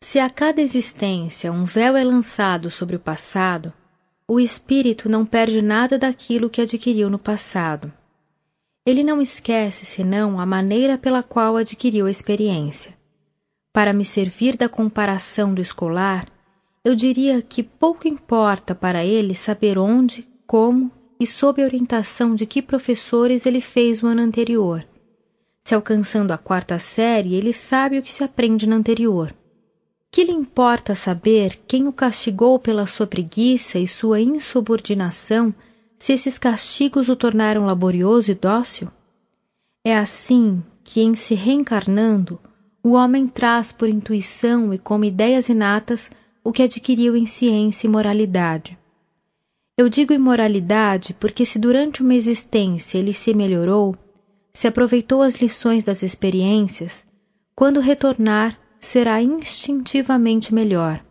Se 0.00 0.20
a 0.20 0.30
cada 0.30 0.62
existência 0.62 1.50
um 1.50 1.64
véu 1.64 1.96
é 1.96 2.04
lançado 2.04 2.70
sobre 2.70 2.94
o 2.94 3.00
passado, 3.00 3.72
o 4.28 4.38
espírito 4.38 5.08
não 5.08 5.26
perde 5.26 5.60
nada 5.60 5.98
daquilo 5.98 6.48
que 6.48 6.60
adquiriu 6.60 7.10
no 7.10 7.18
passado. 7.18 7.92
Ele 8.86 9.02
não 9.02 9.20
esquece 9.20 9.84
senão 9.84 10.38
a 10.38 10.46
maneira 10.46 10.96
pela 10.96 11.20
qual 11.20 11.56
adquiriu 11.56 12.06
a 12.06 12.10
experiência. 12.12 12.96
Para 13.74 13.92
me 13.92 14.04
servir 14.04 14.56
da 14.56 14.68
comparação 14.68 15.52
do 15.52 15.60
escolar, 15.60 16.28
eu 16.84 16.94
diria 16.94 17.42
que 17.42 17.60
pouco 17.60 18.06
importa 18.06 18.72
para 18.72 19.04
ele 19.04 19.34
saber 19.34 19.76
onde, 19.76 20.28
como 20.46 20.92
e 21.18 21.26
sob 21.26 21.60
a 21.60 21.64
orientação 21.64 22.36
de 22.36 22.46
que 22.46 22.62
professores 22.62 23.46
ele 23.46 23.60
fez 23.60 24.00
o 24.00 24.06
ano 24.06 24.22
anterior. 24.22 24.86
Se 25.64 25.74
alcançando 25.74 26.30
a 26.30 26.38
quarta 26.38 26.78
série, 26.78 27.34
ele 27.34 27.52
sabe 27.52 27.98
o 27.98 28.02
que 28.02 28.12
se 28.12 28.22
aprende 28.22 28.68
na 28.68 28.76
anterior. 28.76 29.34
Que 30.08 30.22
lhe 30.22 30.30
importa 30.30 30.94
saber 30.94 31.58
quem 31.66 31.88
o 31.88 31.92
castigou 31.92 32.60
pela 32.60 32.86
sua 32.86 33.08
preguiça 33.08 33.76
e 33.76 33.88
sua 33.88 34.20
insubordinação, 34.20 35.52
se 35.98 36.12
esses 36.12 36.38
castigos 36.38 37.08
o 37.08 37.16
tornaram 37.16 37.66
laborioso 37.66 38.30
e 38.30 38.34
dócil? 38.36 38.86
É 39.84 39.98
assim 39.98 40.62
que, 40.84 41.00
em 41.00 41.16
se 41.16 41.34
reencarnando, 41.34 42.38
o 42.84 42.92
homem 42.92 43.26
traz 43.26 43.72
por 43.72 43.88
intuição 43.88 44.74
e 44.74 44.78
como 44.78 45.06
ideias 45.06 45.48
inatas 45.48 46.10
o 46.44 46.52
que 46.52 46.62
adquiriu 46.62 47.16
em 47.16 47.24
ciência 47.24 47.86
e 47.86 47.90
moralidade. 47.90 48.78
Eu 49.78 49.88
digo 49.88 50.12
imoralidade 50.12 51.14
porque, 51.14 51.46
se 51.46 51.58
durante 51.58 52.02
uma 52.02 52.14
existência 52.14 52.98
ele 52.98 53.14
se 53.14 53.32
melhorou, 53.32 53.96
se 54.52 54.68
aproveitou 54.68 55.22
as 55.22 55.36
lições 55.36 55.82
das 55.82 56.02
experiências, 56.02 57.06
quando 57.56 57.80
retornar, 57.80 58.60
será 58.78 59.22
instintivamente 59.22 60.54
melhor. 60.54 61.02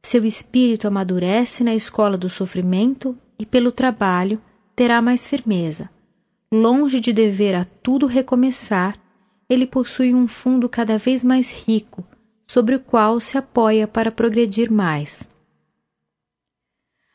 Seu 0.00 0.24
espírito 0.24 0.86
amadurece 0.86 1.64
na 1.64 1.74
escola 1.74 2.16
do 2.16 2.30
sofrimento 2.30 3.18
e, 3.36 3.44
pelo 3.44 3.72
trabalho, 3.72 4.40
terá 4.76 5.02
mais 5.02 5.26
firmeza. 5.26 5.90
Longe 6.52 7.00
de 7.00 7.12
dever 7.12 7.56
a 7.56 7.64
tudo 7.64 8.06
recomeçar, 8.06 8.96
ele 9.50 9.66
possui 9.66 10.14
um 10.14 10.26
fundo 10.26 10.68
cada 10.68 10.96
vez 10.96 11.22
mais 11.22 11.50
rico, 11.50 12.02
sobre 12.46 12.76
o 12.76 12.80
qual 12.80 13.20
se 13.20 13.36
apoia 13.36 13.86
para 13.86 14.10
progredir 14.10 14.70
mais. 14.70 15.28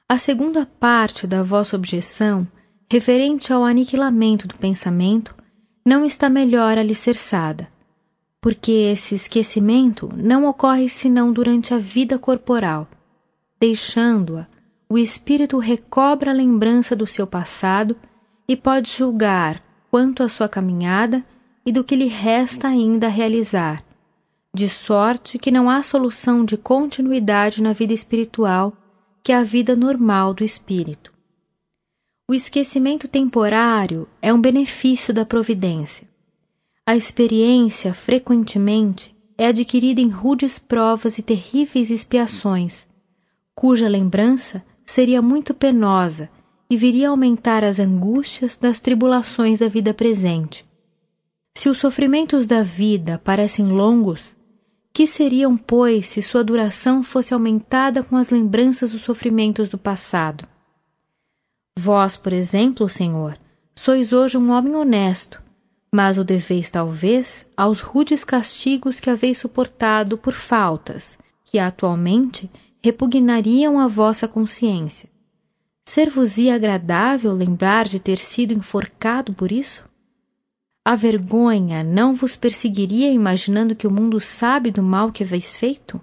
A 0.07 0.19
segunda 0.19 0.65
parte 0.65 1.25
da 1.25 1.41
vossa 1.41 1.75
objeção, 1.75 2.47
referente 2.91 3.51
ao 3.51 3.63
aniquilamento 3.63 4.47
do 4.47 4.55
pensamento, 4.55 5.33
não 5.83 6.05
está 6.05 6.29
melhor 6.29 6.77
alicerçada 6.77 7.73
porque 8.45 8.71
esse 8.71 9.15
esquecimento 9.15 10.07
não 10.15 10.45
ocorre 10.45 10.87
senão 10.87 11.33
durante 11.33 11.73
a 11.73 11.79
vida 11.79 12.19
corporal. 12.19 12.87
Deixando-a, 13.59 14.45
o 14.87 14.99
espírito 14.99 15.57
recobra 15.57 16.29
a 16.29 16.33
lembrança 16.35 16.95
do 16.95 17.07
seu 17.07 17.25
passado 17.25 17.95
e 18.47 18.55
pode 18.55 18.91
julgar 18.91 19.63
quanto 19.89 20.21
à 20.21 20.29
sua 20.29 20.47
caminhada 20.47 21.25
e 21.65 21.71
do 21.71 21.83
que 21.83 21.95
lhe 21.95 22.07
resta 22.07 22.67
ainda 22.67 23.07
realizar, 23.07 23.83
de 24.53 24.69
sorte 24.69 25.39
que 25.39 25.51
não 25.51 25.69
há 25.69 25.81
solução 25.81 26.45
de 26.45 26.55
continuidade 26.55 27.61
na 27.61 27.73
vida 27.73 27.93
espiritual 27.93 28.73
que 29.23 29.31
a 29.31 29.43
vida 29.43 29.75
normal 29.75 30.33
do 30.33 30.43
espírito. 30.43 31.11
O 32.27 32.33
esquecimento 32.33 33.07
temporário 33.07 34.07
é 34.21 34.33
um 34.33 34.39
benefício 34.39 35.13
da 35.13 35.25
providência. 35.25 36.07
A 36.85 36.95
experiência, 36.95 37.93
frequentemente, 37.93 39.15
é 39.37 39.47
adquirida 39.47 40.01
em 40.01 40.09
rudes 40.09 40.57
provas 40.57 41.17
e 41.17 41.21
terríveis 41.21 41.91
expiações, 41.91 42.87
cuja 43.53 43.87
lembrança 43.87 44.63
seria 44.85 45.21
muito 45.21 45.53
penosa 45.53 46.29
e 46.69 46.75
viria 46.75 47.07
a 47.07 47.11
aumentar 47.11 47.63
as 47.63 47.79
angústias 47.79 48.57
das 48.57 48.79
tribulações 48.79 49.59
da 49.59 49.67
vida 49.67 49.93
presente. 49.93 50.64
Se 51.57 51.69
os 51.69 51.77
sofrimentos 51.77 52.45
da 52.45 52.61
vida 52.61 53.17
parecem 53.17 53.65
longos, 53.65 54.35
que 54.93 55.07
seriam, 55.07 55.57
pois, 55.57 56.07
se 56.07 56.21
sua 56.21 56.43
duração 56.43 57.01
fosse 57.01 57.33
aumentada 57.33 58.03
com 58.03 58.17
as 58.17 58.29
lembranças 58.29 58.91
dos 58.91 59.01
sofrimentos 59.01 59.69
do 59.69 59.77
passado? 59.77 60.47
Vós, 61.77 62.17
por 62.17 62.33
exemplo, 62.33 62.87
Senhor, 62.89 63.37
sois 63.73 64.11
hoje 64.11 64.37
um 64.37 64.51
homem 64.51 64.75
honesto, 64.75 65.41
mas 65.93 66.17
o 66.17 66.23
deveis 66.23 66.69
talvez 66.69 67.45
aos 67.55 67.79
rudes 67.79 68.23
castigos 68.23 68.99
que 68.99 69.09
haveis 69.09 69.37
suportado 69.37 70.17
por 70.17 70.33
faltas, 70.33 71.17
que 71.45 71.57
atualmente 71.57 72.51
repugnariam 72.83 73.79
a 73.79 73.87
vossa 73.87 74.27
consciência. 74.27 75.09
Ser-vos-ia 75.87 76.55
agradável 76.55 77.33
lembrar 77.33 77.87
de 77.87 77.99
ter 77.99 78.17
sido 78.17 78.53
enforcado 78.53 79.33
por 79.33 79.51
isso? 79.51 79.83
A 80.87 80.95
vergonha 80.95 81.83
não 81.83 82.13
vos 82.13 82.35
perseguiria 82.35 83.11
imaginando 83.11 83.75
que 83.75 83.87
o 83.87 83.91
mundo 83.91 84.19
sabe 84.21 84.69
do 84.69 84.83
mal 84.83 85.11
que 85.11 85.23
haveis 85.23 85.57
feito? 85.57 85.99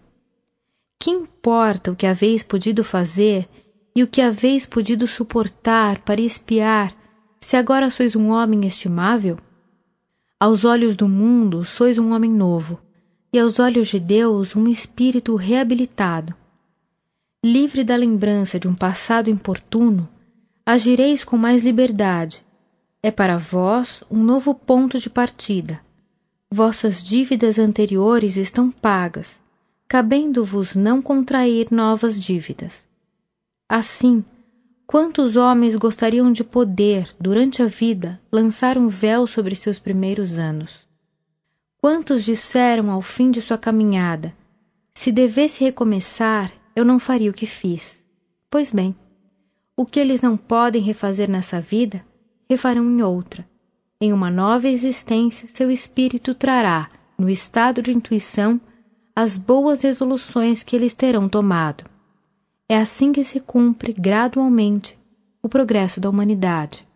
Que 0.99 1.09
importa 1.09 1.93
o 1.93 1.94
que 1.94 2.05
haveis 2.05 2.43
podido 2.43 2.83
fazer 2.83 3.49
e 3.94 4.02
o 4.02 4.09
que 4.09 4.20
haveis 4.20 4.67
podido 4.67 5.07
suportar 5.07 6.01
para 6.01 6.20
espiar, 6.20 6.97
se 7.41 7.57
agora 7.57 7.91
sois 7.91 8.17
um 8.17 8.31
homem 8.31 8.67
estimável? 8.67 9.39
Aos 10.41 10.65
olhos 10.65 10.97
do 10.97 11.09
mundo 11.09 11.65
sois 11.65 11.97
um 11.97 12.12
homem 12.12 12.33
novo, 12.33 12.81
e 13.33 13.39
aos 13.39 13.61
olhos 13.61 13.86
de 13.86 14.01
Deus 14.01 14.57
um 14.57 14.67
espírito 14.67 15.36
reabilitado. 15.36 16.35
Livre 17.44 17.85
da 17.85 17.94
lembrança 17.94 18.59
de 18.59 18.67
um 18.67 18.75
passado 18.75 19.31
importuno, 19.31 20.09
agireis 20.67 21.23
com 21.23 21.36
mais 21.36 21.62
liberdade. 21.62 22.44
É 23.03 23.11
para 23.11 23.37
vós 23.37 24.03
um 24.11 24.23
novo 24.23 24.55
ponto 24.55 24.99
de 24.99 25.11
partida. 25.11 25.81
Vossas 26.51 27.03
dívidas 27.03 27.59
anteriores 27.59 28.37
estão 28.37 28.71
pagas, 28.71 29.41
cabendo-vos 29.89 30.77
não 30.77 31.03
contrair 31.03 31.69
novas 31.71 32.21
dívidas. 32.21 32.87
Assim, 33.69 34.25
Quantos 34.93 35.37
homens 35.37 35.75
gostariam 35.75 36.31
de 36.31 36.45
poder, 36.45 37.17
durante 37.19 37.63
a 37.63 37.67
vida, 37.67 38.21
lançar 38.31 38.77
um 38.77 38.89
véu 38.89 39.27
sobre 39.27 39.57
seus 39.57 39.79
primeiros 39.79 40.39
anos? 40.39 40.87
Quantos 41.81 42.23
disseram 42.23 42.91
ao 42.91 43.01
fim 43.01 43.31
de 43.31 43.41
sua 43.41 43.57
caminhada: 43.57 44.37
Se 44.93 45.11
devesse 45.11 45.65
recomeçar, 45.65 46.53
eu 46.77 46.85
não 46.85 46.99
faria 46.99 47.31
o 47.31 47.33
que 47.33 47.47
fiz? 47.47 48.05
Pois 48.51 48.71
bem, 48.71 48.95
o 49.75 49.87
que 49.87 49.99
eles 49.99 50.21
não 50.21 50.37
podem 50.37 50.83
refazer 50.83 51.31
nessa 51.31 51.59
vida, 51.59 52.05
refarão 52.53 52.85
em 52.91 53.03
outra. 53.03 53.49
Em 54.01 54.13
uma 54.13 54.31
nova 54.31 54.69
existência, 54.69 55.49
seu 55.53 55.71
espírito 55.71 56.35
trará, 56.35 56.91
no 57.19 57.31
estado 57.31 57.81
de 57.81 57.93
intuição, 57.93 58.61
as 59.15 59.37
boas 59.37 59.83
resoluções 59.83 60.63
que 60.63 60.77
eles 60.77 60.93
terão 60.93 61.29
tomado. 61.29 61.85
É 62.69 62.77
assim 62.77 63.13
que 63.13 63.25
se 63.25 63.41
cumpre 63.41 63.93
gradualmente 63.93 64.99
o 65.43 65.49
progresso 65.49 66.01
da 66.01 66.11
humanidade. 66.11 66.87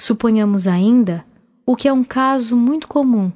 Suponhamos 0.00 0.66
ainda 0.66 1.24
o 1.66 1.76
que 1.76 1.86
é 1.86 1.92
um 1.92 2.04
caso 2.04 2.56
muito 2.56 2.88
comum, 2.88 3.30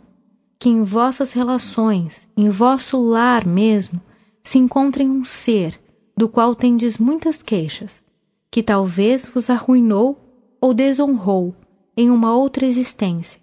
que 0.59 0.69
em 0.69 0.83
vossas 0.83 1.33
relações, 1.33 2.27
em 2.37 2.49
vosso 2.49 3.01
lar 3.01 3.47
mesmo, 3.47 4.01
se 4.43 4.59
encontre 4.59 5.05
um 5.05 5.25
ser 5.25 5.81
do 6.17 6.29
qual 6.29 6.55
tendes 6.55 6.99
muitas 6.99 7.43
queixas, 7.43 8.03
que 8.51 8.63
talvez 8.63 9.27
vos 9.27 9.51
arruinou 9.51 10.24
ou 10.65 10.73
desonrou 10.73 11.55
em 11.95 12.09
uma 12.09 12.35
outra 12.35 12.65
existência, 12.65 13.39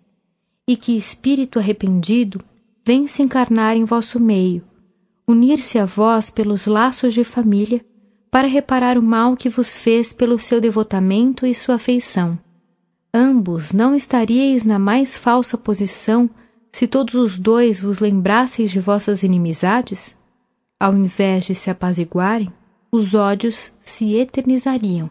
e 0.68 0.76
que 0.76 0.98
espírito 0.98 1.60
arrependido 1.60 2.44
vem 2.84 3.06
se 3.06 3.22
encarnar 3.22 3.78
em 3.78 3.84
vosso 3.84 4.20
meio, 4.20 4.64
unir-se 5.28 5.78
a 5.78 5.86
vós 5.86 6.32
pelos 6.32 6.66
laços 6.66 7.14
de 7.14 7.24
família 7.24 7.86
para 8.32 8.48
reparar 8.48 8.98
o 8.98 9.04
mal 9.04 9.38
que 9.38 9.50
vos 9.50 9.78
fez 9.78 10.12
pelo 10.12 10.40
seu 10.40 10.60
devotamento 10.60 11.46
e 11.46 11.54
sua 11.54 11.76
afeição. 11.76 12.40
Ambos 13.14 13.72
não 13.72 13.94
estaríeis 13.94 14.64
na 14.64 14.80
mais 14.80 15.16
falsa 15.16 15.56
posição 15.56 16.28
se 16.72 16.88
todos 16.88 17.14
os 17.14 17.38
dois 17.38 17.82
vos 17.82 18.00
lembrasseis 18.00 18.72
de 18.72 18.80
vossas 18.80 19.22
inimizades? 19.22 20.18
Ao 20.80 20.96
invés 20.96 21.46
de 21.46 21.54
se 21.54 21.70
apaziguarem, 21.70 22.52
os 22.92 23.14
ódios 23.14 23.72
se 23.80 24.16
eternizariam. 24.16 25.08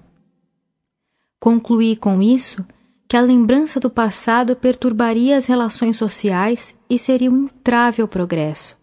Concluí 1.40 1.96
com 1.96 2.22
isso 2.22 2.64
que 3.08 3.16
a 3.16 3.20
lembrança 3.20 3.80
do 3.80 3.90
passado 3.90 4.54
perturbaria 4.54 5.36
as 5.36 5.46
relações 5.46 5.96
sociais 5.96 6.76
e 6.88 6.96
seria 6.98 7.30
um 7.30 7.46
entrave 7.46 8.00
ao 8.00 8.06
progresso. 8.06 8.76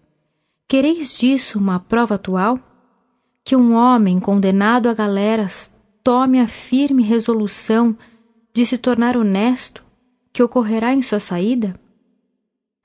Quereis 0.67 1.17
disso 1.17 1.57
uma 1.57 1.79
prova 1.79 2.15
atual? 2.15 2.59
que 3.47 3.55
um 3.55 3.75
homem 3.75 4.19
condenado 4.19 4.89
a 4.89 4.93
galeras 4.93 5.73
tome 6.03 6.37
a 6.37 6.45
firme 6.45 7.01
resolução 7.01 7.97
de 8.53 8.65
se 8.65 8.77
tornar 8.77 9.15
honesto, 9.15 9.85
que 10.33 10.43
ocorrerá 10.43 10.93
em 10.93 11.01
sua 11.01 11.17
saída? 11.17 11.73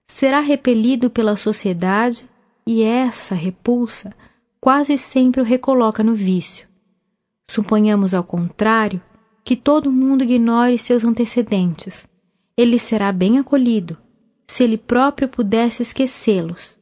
Será 0.06 0.38
repelido 0.38 1.10
pela 1.10 1.36
sociedade 1.36 2.30
e 2.64 2.80
essa 2.84 3.34
repulsa 3.34 4.14
quase 4.60 4.96
sempre 4.96 5.40
o 5.40 5.44
recoloca 5.44 6.04
no 6.04 6.14
vício. 6.14 6.68
Suponhamos 7.50 8.14
ao 8.14 8.22
contrário 8.22 9.02
que 9.44 9.56
todo 9.56 9.92
mundo 9.92 10.22
ignore 10.24 10.78
seus 10.78 11.04
antecedentes. 11.04 12.06
Ele 12.56 12.78
será 12.78 13.10
bem 13.12 13.38
acolhido, 13.38 13.96
se 14.46 14.62
ele 14.64 14.76
próprio 14.76 15.28
pudesse 15.28 15.82
esquecê-los. 15.82 16.76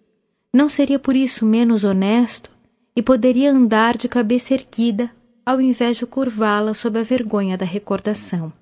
Não 0.53 0.69
seria 0.69 0.99
por 0.99 1.15
isso 1.15 1.47
menos 1.47 1.85
honesto 1.85 2.51
e 2.95 3.03
poderia 3.03 3.53
andar 3.53 3.97
de 3.97 4.09
cabeça 4.09 4.55
erguida 4.55 5.11
ao 5.47 5.61
invés 5.61 5.97
de 5.97 6.07
curvá-la 6.07 6.75
sob 6.75 6.99
a 6.99 7.03
vergonha 7.03 7.57
da 7.57 7.65
recordação. 7.65 8.53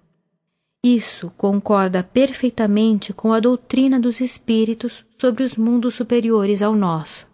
Isso 0.82 1.32
concorda 1.36 2.02
perfeitamente 2.04 3.12
com 3.12 3.32
a 3.32 3.40
doutrina 3.40 3.98
dos 3.98 4.20
espíritos 4.20 5.04
sobre 5.20 5.42
os 5.42 5.56
mundos 5.56 5.94
superiores 5.94 6.62
ao 6.62 6.74
nosso. 6.74 7.26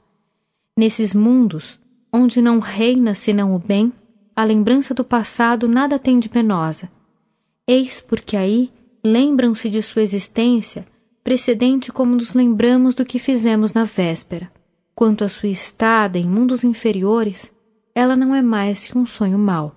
Nesses 0.77 1.15
mundos, 1.15 1.79
onde 2.13 2.41
não 2.41 2.59
reina 2.59 3.15
senão 3.15 3.55
o 3.55 3.59
bem, 3.59 3.93
a 4.37 4.43
lembrança 4.45 4.93
do 4.93 5.05
passado 5.05 5.69
nada 5.69 5.99
tem 5.99 6.19
de 6.19 6.29
penosa. 6.29 6.91
Eis 7.67 8.01
porque 8.01 8.37
aí 8.37 8.73
lembram-se 9.03 9.71
de 9.71 9.81
sua 9.81 10.03
existência, 10.03 10.87
precedente 11.23 11.93
como 11.93 12.17
nos 12.17 12.35
lembramos 12.35 12.95
do 12.95 13.05
que 13.05 13.19
fizemos 13.19 13.73
na 13.73 13.85
véspera. 13.85 14.51
Quanto 14.95 15.25
à 15.25 15.29
sua 15.29 15.49
estada 15.49 16.19
em 16.19 16.29
mundos 16.29 16.65
inferiores, 16.65 17.53
ela 17.95 18.17
não 18.17 18.35
é 18.35 18.43
mais 18.43 18.87
que 18.87 18.99
um 18.99 19.07
sonho 19.07 19.39
mau. 19.39 19.75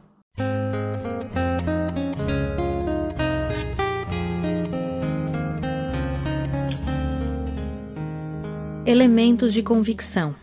Elementos 8.85 9.53
de 9.53 9.61
convicção. 9.61 10.35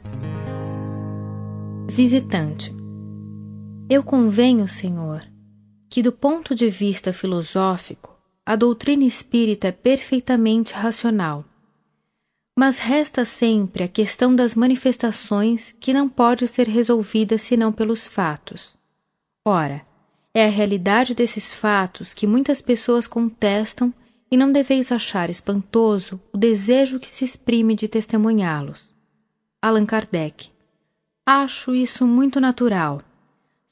Visitante. 1.88 2.83
Eu 3.94 4.02
convenho, 4.02 4.66
Senhor, 4.66 5.24
que 5.88 6.02
do 6.02 6.10
ponto 6.10 6.52
de 6.52 6.68
vista 6.68 7.12
filosófico, 7.12 8.18
a 8.44 8.56
doutrina 8.56 9.04
espírita 9.04 9.68
é 9.68 9.70
perfeitamente 9.70 10.74
racional. 10.74 11.44
Mas 12.58 12.80
resta 12.80 13.24
sempre 13.24 13.84
a 13.84 13.88
questão 13.88 14.34
das 14.34 14.56
manifestações 14.56 15.70
que 15.70 15.92
não 15.92 16.08
pode 16.08 16.48
ser 16.48 16.66
resolvida 16.66 17.38
senão 17.38 17.70
pelos 17.72 18.08
fatos. 18.08 18.76
Ora, 19.44 19.86
é 20.34 20.44
a 20.44 20.50
realidade 20.50 21.14
desses 21.14 21.54
fatos 21.54 22.12
que 22.12 22.26
muitas 22.26 22.60
pessoas 22.60 23.06
contestam 23.06 23.94
e 24.28 24.36
não 24.36 24.50
deveis 24.50 24.90
achar 24.90 25.30
espantoso 25.30 26.20
o 26.32 26.36
desejo 26.36 26.98
que 26.98 27.08
se 27.08 27.24
exprime 27.24 27.76
de 27.76 27.86
testemunhá-los. 27.86 28.92
Allan 29.62 29.86
Kardec. 29.86 30.50
Acho 31.24 31.72
isso 31.72 32.04
muito 32.04 32.40
natural 32.40 33.00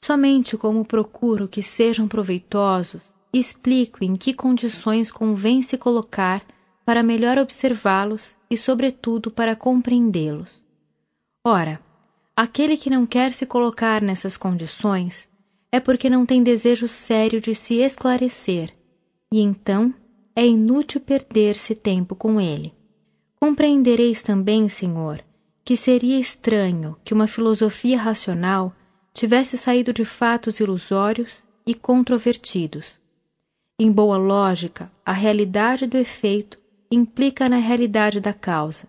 Somente 0.03 0.57
como 0.57 0.83
procuro 0.83 1.47
que 1.47 1.63
sejam 1.63 2.09
proveitosos, 2.09 3.01
explico 3.31 4.03
em 4.03 4.17
que 4.17 4.33
condições 4.33 5.09
convém 5.09 5.61
se 5.61 5.77
colocar 5.77 6.45
para 6.83 7.01
melhor 7.01 7.37
observá-los 7.37 8.35
e, 8.49 8.57
sobretudo, 8.57 9.31
para 9.31 9.55
compreendê-los. 9.55 10.61
Ora, 11.41 11.79
aquele 12.35 12.75
que 12.75 12.89
não 12.89 13.05
quer 13.05 13.31
se 13.31 13.45
colocar 13.45 14.01
nessas 14.01 14.35
condições 14.35 15.25
é 15.71 15.79
porque 15.79 16.09
não 16.09 16.25
tem 16.25 16.43
desejo 16.43 16.85
sério 16.85 17.39
de 17.39 17.55
se 17.55 17.75
esclarecer, 17.75 18.75
e 19.31 19.39
então 19.39 19.93
é 20.35 20.45
inútil 20.45 20.99
perder-se 20.99 21.73
tempo 21.73 22.13
com 22.13 22.41
ele. 22.41 22.73
Compreendereis 23.39 24.21
também, 24.21 24.67
Senhor, 24.67 25.23
que 25.63 25.77
seria 25.77 26.19
estranho 26.19 26.97
que 27.05 27.13
uma 27.13 27.25
filosofia 27.25 27.97
racional 27.97 28.75
tivesse 29.13 29.57
saído 29.57 29.93
de 29.93 30.03
fatos 30.03 30.59
ilusórios 30.59 31.45
e 31.65 31.75
controvertidos. 31.75 32.99
Em 33.79 33.91
boa 33.91 34.17
lógica, 34.17 34.91
a 35.05 35.13
realidade 35.13 35.85
do 35.85 35.97
efeito 35.97 36.59
implica 36.91 37.47
na 37.47 37.57
realidade 37.57 38.19
da 38.19 38.33
causa. 38.33 38.87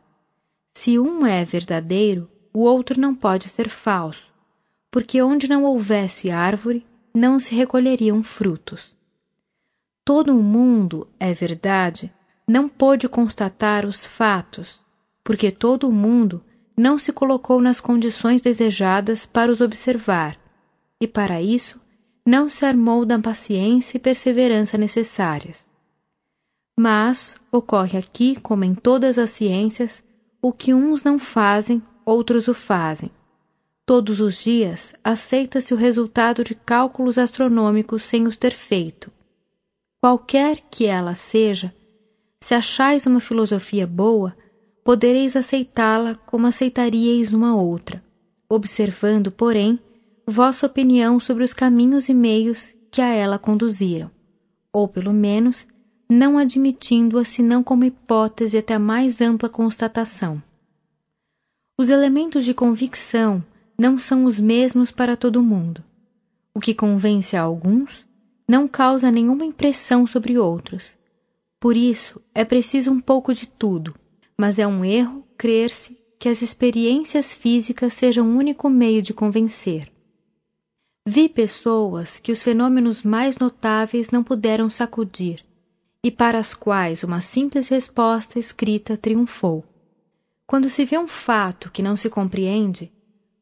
Se 0.72 0.98
um 0.98 1.26
é 1.26 1.44
verdadeiro, 1.44 2.28
o 2.52 2.60
outro 2.60 3.00
não 3.00 3.14
pode 3.14 3.48
ser 3.48 3.68
falso, 3.68 4.32
porque 4.90 5.22
onde 5.22 5.48
não 5.48 5.64
houvesse 5.64 6.30
árvore, 6.30 6.86
não 7.14 7.38
se 7.38 7.54
recolheriam 7.54 8.22
frutos. 8.22 8.94
Todo 10.04 10.36
o 10.36 10.42
mundo, 10.42 11.08
é 11.18 11.32
verdade, 11.32 12.12
não 12.46 12.68
pôde 12.68 13.08
constatar 13.08 13.86
os 13.86 14.04
fatos, 14.04 14.80
porque 15.22 15.50
todo 15.50 15.88
o 15.88 15.92
mundo 15.92 16.42
não 16.76 16.98
se 16.98 17.12
colocou 17.12 17.60
nas 17.60 17.80
condições 17.80 18.40
desejadas 18.40 19.26
para 19.26 19.50
os 19.50 19.60
observar, 19.60 20.38
e 21.00 21.06
para 21.06 21.40
isso 21.40 21.80
não 22.26 22.48
se 22.48 22.64
armou 22.64 23.04
da 23.04 23.18
paciência 23.18 23.96
e 23.96 24.00
perseverança 24.00 24.78
necessárias. 24.78 25.68
Mas 26.78 27.36
ocorre 27.52 27.98
aqui, 27.98 28.36
como 28.40 28.64
em 28.64 28.74
todas 28.74 29.18
as 29.18 29.30
ciências, 29.30 30.02
o 30.42 30.52
que 30.52 30.74
uns 30.74 31.04
não 31.04 31.18
fazem, 31.18 31.82
outros 32.04 32.48
o 32.48 32.54
fazem. 32.54 33.10
Todos 33.86 34.18
os 34.20 34.42
dias 34.42 34.94
aceita-se 35.04 35.74
o 35.74 35.76
resultado 35.76 36.42
de 36.42 36.54
cálculos 36.54 37.18
astronômicos 37.18 38.02
sem 38.04 38.26
os 38.26 38.36
ter 38.36 38.52
feito. 38.52 39.12
Qualquer 40.00 40.62
que 40.70 40.86
ela 40.86 41.14
seja, 41.14 41.74
se 42.42 42.54
achais 42.54 43.06
uma 43.06 43.20
filosofia 43.20 43.86
boa, 43.86 44.36
podereis 44.84 45.34
aceitá-la 45.34 46.14
como 46.26 46.46
aceitaríeis 46.46 47.32
uma 47.32 47.56
outra, 47.56 48.04
observando, 48.46 49.32
porém, 49.32 49.80
vossa 50.26 50.66
opinião 50.66 51.18
sobre 51.18 51.42
os 51.42 51.54
caminhos 51.54 52.10
e 52.10 52.14
meios 52.14 52.74
que 52.90 53.00
a 53.00 53.08
ela 53.08 53.38
conduziram, 53.38 54.10
ou 54.70 54.86
pelo 54.86 55.12
menos 55.12 55.66
não 56.08 56.36
admitindo-a 56.36 57.24
senão 57.24 57.64
como 57.64 57.84
hipótese 57.84 58.58
até 58.58 58.74
a 58.74 58.78
mais 58.78 59.22
ampla 59.22 59.48
constatação. 59.48 60.40
Os 61.78 61.88
elementos 61.88 62.44
de 62.44 62.52
convicção 62.52 63.42
não 63.80 63.98
são 63.98 64.26
os 64.26 64.38
mesmos 64.38 64.90
para 64.90 65.16
todo 65.16 65.42
mundo. 65.42 65.82
O 66.54 66.60
que 66.60 66.74
convence 66.74 67.34
a 67.36 67.42
alguns 67.42 68.06
não 68.46 68.68
causa 68.68 69.10
nenhuma 69.10 69.46
impressão 69.46 70.06
sobre 70.06 70.38
outros. 70.38 70.96
Por 71.58 71.74
isso, 71.74 72.20
é 72.34 72.44
preciso 72.44 72.92
um 72.92 73.00
pouco 73.00 73.32
de 73.32 73.46
tudo 73.46 73.94
mas 74.38 74.58
é 74.58 74.66
um 74.66 74.84
erro 74.84 75.26
crer-se 75.36 75.98
que 76.18 76.28
as 76.28 76.42
experiências 76.42 77.34
físicas 77.34 77.92
sejam 77.92 78.26
o 78.26 78.36
único 78.36 78.70
meio 78.70 79.02
de 79.02 79.12
convencer. 79.12 79.92
Vi 81.06 81.28
pessoas 81.28 82.18
que 82.18 82.32
os 82.32 82.42
fenômenos 82.42 83.02
mais 83.02 83.36
notáveis 83.36 84.10
não 84.10 84.24
puderam 84.24 84.70
sacudir 84.70 85.44
e 86.04 86.10
para 86.10 86.38
as 86.38 86.52
quais 86.52 87.02
uma 87.02 87.22
simples 87.22 87.68
resposta 87.68 88.38
escrita 88.38 88.94
triunfou. 88.94 89.64
Quando 90.46 90.68
se 90.68 90.84
vê 90.84 90.98
um 90.98 91.08
fato 91.08 91.70
que 91.70 91.82
não 91.82 91.96
se 91.96 92.10
compreende, 92.10 92.92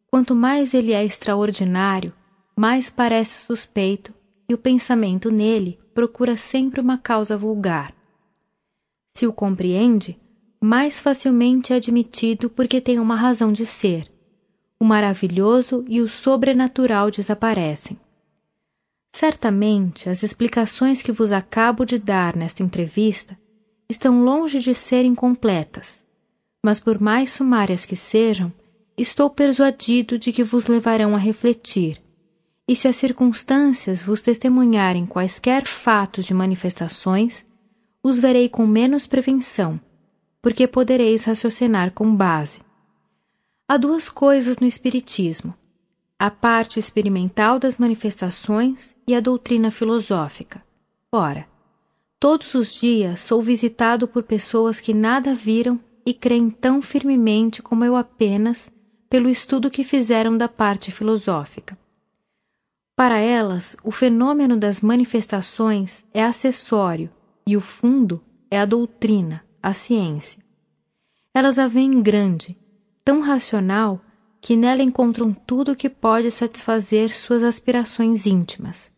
quanto 0.09 0.35
mais 0.35 0.73
ele 0.73 0.93
é 0.93 1.05
extraordinário, 1.05 2.13
mais 2.57 2.89
parece 2.89 3.45
suspeito 3.45 4.15
e 4.49 4.55
o 4.55 4.59
pensamento 4.59 5.29
nele 5.29 5.77
procura 5.93 6.37
sempre 6.37 6.81
uma 6.81 6.97
causa 6.97 7.37
vulgar. 7.37 7.93
Se 9.17 9.27
o 9.27 9.33
compreende, 9.33 10.17
mais 10.65 11.01
facilmente 11.01 11.73
admitido 11.73 12.49
porque 12.49 12.81
tem 12.81 13.01
uma 13.01 13.17
razão 13.17 13.53
de 13.53 13.67
ser. 13.67 14.09
O 14.79 14.85
maravilhoso 14.85 15.85
e 15.89 16.01
o 16.01 16.09
sobrenatural 16.09 17.11
desaparecem. 17.11 17.99
Certamente, 19.13 20.09
as 20.09 20.23
explicações 20.23 21.03
que 21.03 21.11
vos 21.11 21.33
acabo 21.33 21.85
de 21.85 21.99
dar 21.99 22.37
nesta 22.37 22.63
entrevista 22.63 23.37
estão 23.91 24.23
longe 24.23 24.61
de 24.61 24.73
serem 24.73 25.17
completas, 25.17 26.05
mas 26.65 26.79
por 26.79 27.01
mais 27.01 27.33
sumárias 27.33 27.85
que 27.85 27.97
sejam, 27.97 28.53
estou 28.97 29.29
persuadido 29.29 30.17
de 30.17 30.33
que 30.33 30.45
vos 30.45 30.69
levarão 30.69 31.17
a 31.17 31.19
refletir. 31.19 32.01
E 32.69 32.77
se 32.77 32.87
as 32.87 32.95
circunstâncias 32.95 34.01
vos 34.01 34.23
testemunharem 34.23 35.07
quaisquer 35.07 35.67
fatos 35.67 36.25
de 36.25 36.33
manifestações, 36.33 37.45
os 38.01 38.21
verei 38.21 38.49
com 38.49 38.65
menos 38.65 39.09
prevenção 39.09 39.81
porque 40.43 40.67
podereis 40.67 41.25
raciocinar 41.25 41.93
com 41.93 42.15
base. 42.15 42.61
Há 43.69 43.77
duas 43.77 44.11
coisas 44.11 44.59
no 44.59 44.67
Espiritismo: 44.67 45.55
a 46.19 46.31
parte 46.31 46.81
experimental 46.81 47.61
das 47.61 47.79
manifestações 47.79 48.95
e 49.07 49.15
a 49.15 49.21
doutrina 49.21 49.71
filosófica. 49.71 50.63
Ora, 51.11 51.47
todos 52.19 52.55
os 52.55 52.75
dias 52.75 53.21
sou 53.21 53.41
visitado 53.41 54.09
por 54.09 54.25
pessoas 54.25 54.81
que 54.81 54.93
nada 54.93 55.35
viram 55.35 55.81
e 56.05 56.13
creem 56.13 56.51
tão 56.51 56.83
firmemente 56.83 57.63
como 57.63 57.85
eu 57.85 57.97
apenas 57.97 58.71
pelo 59.09 59.29
estudo 59.29 59.71
que 59.71 59.85
fizeram 59.85 60.37
da 60.37 60.49
parte 60.49 60.91
filosófica. 60.91 61.79
Para 62.97 63.19
elas, 63.19 63.77
o 63.83 63.91
fenômeno 63.91 64.57
das 64.57 64.81
manifestações 64.81 66.05
é 66.13 66.23
acessório 66.25 67.11
e 67.47 67.57
o 67.57 67.61
fundo 67.61 68.23
é 68.51 68.59
a 68.59 68.65
doutrina, 68.65 69.45
a 69.63 69.73
ciência. 69.73 70.43
Elas 71.33 71.59
a 71.59 71.69
veem 71.69 72.03
grande, 72.03 72.59
tão 73.05 73.21
racional 73.21 74.01
que 74.41 74.57
nela 74.57 74.83
encontram 74.83 75.33
tudo 75.33 75.73
o 75.73 75.77
que 75.77 75.89
pode 75.89 76.31
satisfazer 76.31 77.15
suas 77.15 77.43
aspirações 77.43 78.27
íntimas. 78.27 78.91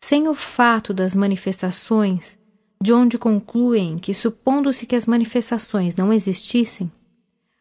Sem 0.00 0.28
o 0.28 0.34
fato 0.34 0.94
das 0.94 1.14
manifestações, 1.14 2.38
de 2.82 2.92
onde 2.92 3.18
concluem 3.18 3.98
que, 3.98 4.14
supondo-se 4.14 4.86
que 4.86 4.96
as 4.96 5.04
manifestações 5.04 5.94
não 5.94 6.12
existissem, 6.12 6.90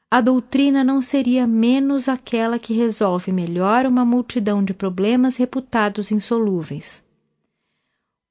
a 0.09 0.21
doutrina 0.21 0.85
não 0.85 1.01
seria 1.01 1.45
menos 1.45 2.07
aquela 2.07 2.57
que 2.57 2.73
resolve 2.73 3.31
melhor 3.33 3.85
uma 3.85 4.05
multidão 4.05 4.63
de 4.63 4.73
problemas 4.73 5.35
reputados 5.35 6.11
insolúveis. 6.11 7.03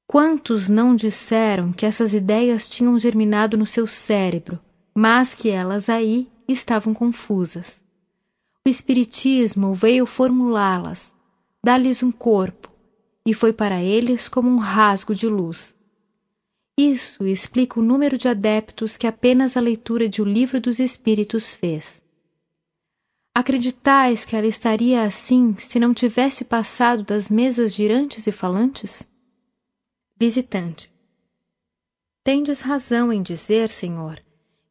Quantos 0.09 0.69
não 0.69 0.95
disseram 0.95 1.73
que 1.73 1.85
essas 1.85 2.13
ideias 2.13 2.69
tinham 2.69 2.97
germinado 2.97 3.57
no 3.57 3.65
seu 3.65 3.85
cérebro, 3.85 4.57
mas 4.95 5.35
que 5.35 5.49
elas 5.49 5.89
aí 5.89 6.29
estavam 6.47 6.93
confusas? 6.93 7.81
O 8.65 8.69
Espiritismo 8.69 9.73
veio 9.73 10.05
formulá-las, 10.05 11.13
dar-lhes 11.61 12.01
um 12.01 12.09
corpo, 12.09 12.71
e 13.25 13.33
foi 13.33 13.51
para 13.51 13.83
eles 13.83 14.29
como 14.29 14.49
um 14.49 14.55
rasgo 14.55 15.13
de 15.13 15.27
luz. 15.27 15.75
Isso 16.79 17.25
explica 17.25 17.77
o 17.77 17.83
número 17.83 18.17
de 18.17 18.29
adeptos 18.29 18.95
que 18.95 19.07
apenas 19.07 19.57
a 19.57 19.59
leitura 19.59 20.07
de 20.07 20.21
O 20.21 20.25
Livro 20.25 20.61
dos 20.61 20.79
Espíritos 20.79 21.53
fez. 21.53 22.01
Acreditais 23.35 24.23
que 24.23 24.37
ela 24.37 24.47
estaria 24.47 25.03
assim 25.03 25.53
se 25.57 25.79
não 25.79 25.93
tivesse 25.93 26.45
passado 26.45 27.03
das 27.03 27.29
mesas 27.29 27.73
girantes 27.73 28.25
e 28.25 28.31
falantes? 28.31 29.05
Visitante. 30.19 30.91
Tendes 32.23 32.59
razão 32.59 33.13
em 33.13 33.21
dizer, 33.21 33.69
Senhor, 33.69 34.19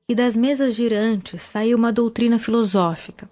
que 0.05 0.12
das 0.12 0.34
mesas 0.34 0.75
girantes 0.75 1.41
saiu 1.41 1.78
uma 1.78 1.92
doutrina 1.92 2.36
filosófica, 2.36 3.31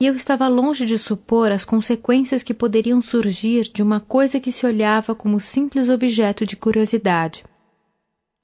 e 0.00 0.06
eu 0.06 0.14
estava 0.14 0.46
longe 0.46 0.86
de 0.86 0.96
supor 0.96 1.50
as 1.50 1.64
consequências 1.64 2.44
que 2.44 2.54
poderiam 2.54 3.02
surgir 3.02 3.64
de 3.64 3.82
uma 3.82 3.98
coisa 3.98 4.38
que 4.38 4.52
se 4.52 4.64
olhava 4.64 5.12
como 5.12 5.40
simples 5.40 5.88
objeto 5.88 6.46
de 6.46 6.56
curiosidade. 6.56 7.44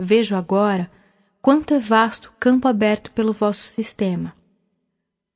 Vejo 0.02 0.34
agora 0.34 0.90
quanto 1.40 1.74
é 1.74 1.78
vasto 1.78 2.26
o 2.26 2.40
campo 2.40 2.66
aberto 2.66 3.12
pelo 3.12 3.32
vosso 3.32 3.62
sistema. 3.68 4.34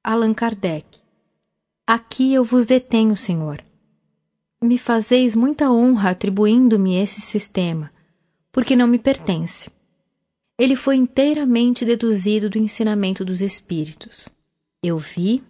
Allan 0.02 0.34
Kardec. 0.34 0.98
Aqui 1.86 2.34
eu 2.34 2.42
vos 2.42 2.66
detenho, 2.66 3.16
Senhor. 3.16 3.62
Me 4.62 4.78
fazeis 4.78 5.34
muita 5.34 5.70
honra 5.70 6.10
atribuindo-me 6.10 6.96
esse 6.96 7.20
sistema, 7.20 7.90
porque 8.52 8.76
não 8.76 8.86
me 8.86 8.98
pertence. 8.98 9.70
Ele 10.58 10.76
foi 10.76 10.96
inteiramente 10.96 11.84
deduzido 11.84 12.50
do 12.50 12.58
ensinamento 12.58 13.24
dos 13.24 13.40
Espíritos. 13.40 14.28
Eu 14.82 14.98
vi, 14.98 15.42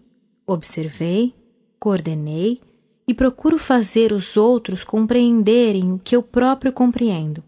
observei, 0.47 1.35
coordenei 1.79 2.61
e 3.07 3.13
procuro 3.13 3.59
fazer 3.59 4.13
os 4.13 4.37
outros 4.37 4.85
compreenderem 4.85 5.93
o 5.93 5.99
que 5.99 6.15
eu 6.15 6.23
próprio 6.23 6.73
compreendo 6.73 7.43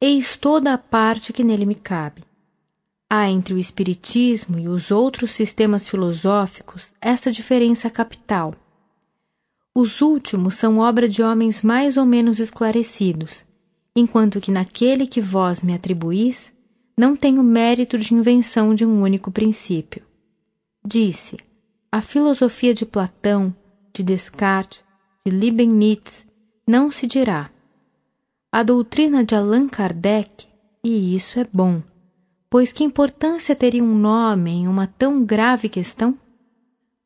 eis 0.00 0.36
toda 0.36 0.74
a 0.74 0.78
parte 0.78 1.32
que 1.32 1.42
nele 1.42 1.64
me 1.64 1.74
cabe. 1.74 2.22
Há 3.08 3.30
entre 3.30 3.54
o 3.54 3.58
Espiritismo 3.58 4.58
e 4.58 4.68
os 4.68 4.90
outros 4.90 5.32
sistemas 5.32 5.88
filosóficos 5.88 6.92
esta 7.00 7.32
diferença 7.32 7.88
capital. 7.88 8.54
Os 9.78 10.00
últimos 10.00 10.54
são 10.54 10.78
obra 10.78 11.06
de 11.06 11.22
homens 11.22 11.62
mais 11.62 11.98
ou 11.98 12.06
menos 12.06 12.40
esclarecidos, 12.40 13.44
enquanto 13.94 14.40
que 14.40 14.50
naquele 14.50 15.06
que 15.06 15.20
vós 15.20 15.60
me 15.60 15.74
atribuís, 15.74 16.50
não 16.96 17.14
tenho 17.14 17.42
mérito 17.42 17.98
de 17.98 18.14
invenção 18.14 18.74
de 18.74 18.86
um 18.86 19.02
único 19.02 19.30
princípio. 19.30 20.02
Disse: 20.82 21.36
a 21.92 22.00
filosofia 22.00 22.72
de 22.72 22.86
Platão, 22.86 23.54
de 23.94 24.02
Descartes, 24.02 24.82
de 25.26 25.30
Leibniz 25.30 26.24
não 26.66 26.90
se 26.90 27.06
dirá 27.06 27.50
a 28.50 28.62
doutrina 28.62 29.22
de 29.22 29.34
Allan 29.34 29.68
Kardec, 29.68 30.46
e 30.82 31.14
isso 31.14 31.38
é 31.38 31.44
bom, 31.52 31.82
pois 32.48 32.72
que 32.72 32.82
importância 32.82 33.54
teria 33.54 33.84
um 33.84 33.94
nome 33.94 34.52
em 34.52 34.68
uma 34.68 34.86
tão 34.86 35.22
grave 35.22 35.68
questão? 35.68 36.18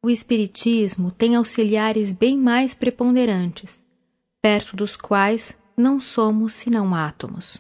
O 0.03 0.09
Espiritismo 0.09 1.11
tem 1.11 1.37
auxiliares 1.37 2.11
bem 2.11 2.35
mais 2.35 2.73
preponderantes, 2.73 3.85
perto 4.41 4.75
dos 4.75 4.97
quais 4.97 5.55
não 5.77 6.01
somos 6.01 6.55
senão 6.55 6.95
átomos. 6.95 7.59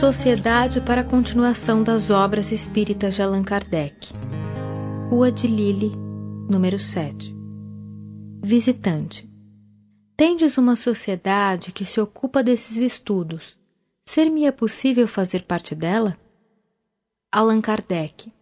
Sociedade 0.00 0.80
para 0.80 1.02
a 1.02 1.04
continuação 1.04 1.84
das 1.84 2.10
obras 2.10 2.50
espíritas 2.50 3.14
de 3.14 3.22
Allan 3.22 3.44
Kardec. 3.44 4.12
Rua 5.08 5.30
de 5.30 5.46
Lille, 5.46 5.92
número 6.50 6.80
7. 6.80 7.32
Visitante. 8.42 9.30
Tendes 10.16 10.58
uma 10.58 10.74
sociedade 10.74 11.70
que 11.70 11.84
se 11.84 12.00
ocupa 12.00 12.42
desses 12.42 12.78
estudos. 12.78 13.61
Ser-me 14.04 14.44
é 14.44 14.52
possível 14.52 15.06
fazer 15.08 15.44
parte 15.44 15.74
dela? 15.74 16.18
Allan 17.30 17.60
Kardec. 17.60 18.32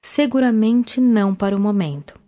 Seguramente 0.00 1.00
não 1.00 1.34
para 1.34 1.56
o 1.56 1.60
momento. 1.60 2.20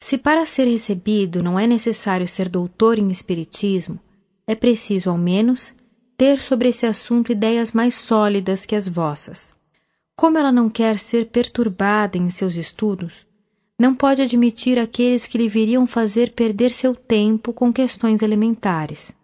Se 0.00 0.18
para 0.18 0.46
ser 0.46 0.64
recebido 0.64 1.42
não 1.42 1.58
é 1.58 1.66
necessário 1.66 2.28
ser 2.28 2.48
doutor 2.48 2.98
em 2.98 3.10
Espiritismo, 3.10 3.98
é 4.46 4.54
preciso, 4.54 5.10
ao 5.10 5.18
menos, 5.18 5.74
ter 6.16 6.40
sobre 6.40 6.68
esse 6.68 6.86
assunto 6.86 7.32
ideias 7.32 7.72
mais 7.72 7.94
sólidas 7.94 8.64
que 8.64 8.74
as 8.74 8.86
vossas. 8.86 9.54
Como 10.16 10.38
ela 10.38 10.52
não 10.52 10.70
quer 10.70 10.98
ser 10.98 11.26
perturbada 11.26 12.16
em 12.16 12.30
seus 12.30 12.54
estudos, 12.54 13.26
não 13.78 13.94
pode 13.94 14.22
admitir 14.22 14.78
aqueles 14.78 15.26
que 15.26 15.36
lhe 15.36 15.48
viriam 15.48 15.86
fazer 15.86 16.32
perder 16.32 16.70
seu 16.70 16.94
tempo 16.94 17.52
com 17.52 17.72
questões 17.72 18.22
elementares. 18.22 19.15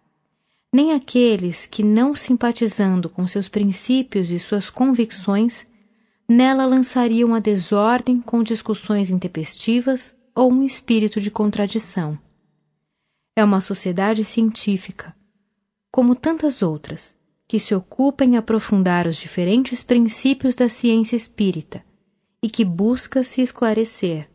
Nem 0.74 0.92
aqueles 0.92 1.66
que, 1.66 1.82
não 1.82 2.16
simpatizando 2.16 3.10
com 3.10 3.28
seus 3.28 3.46
princípios 3.46 4.30
e 4.30 4.38
suas 4.38 4.70
convicções, 4.70 5.66
nela 6.26 6.64
lançariam 6.64 7.34
a 7.34 7.38
desordem 7.38 8.20
com 8.22 8.42
discussões 8.42 9.10
intempestivas 9.10 10.16
ou 10.34 10.50
um 10.50 10.62
espírito 10.62 11.20
de 11.20 11.30
contradição. 11.30 12.18
É 13.36 13.44
uma 13.44 13.60
sociedade 13.60 14.24
científica, 14.24 15.14
como 15.90 16.14
tantas 16.14 16.62
outras, 16.62 17.14
que 17.46 17.58
se 17.58 17.74
ocupa 17.74 18.24
em 18.24 18.38
aprofundar 18.38 19.06
os 19.06 19.16
diferentes 19.16 19.82
princípios 19.82 20.54
da 20.54 20.70
ciência 20.70 21.16
espírita 21.16 21.84
e 22.42 22.48
que 22.48 22.64
busca 22.64 23.22
se 23.22 23.42
esclarecer, 23.42 24.26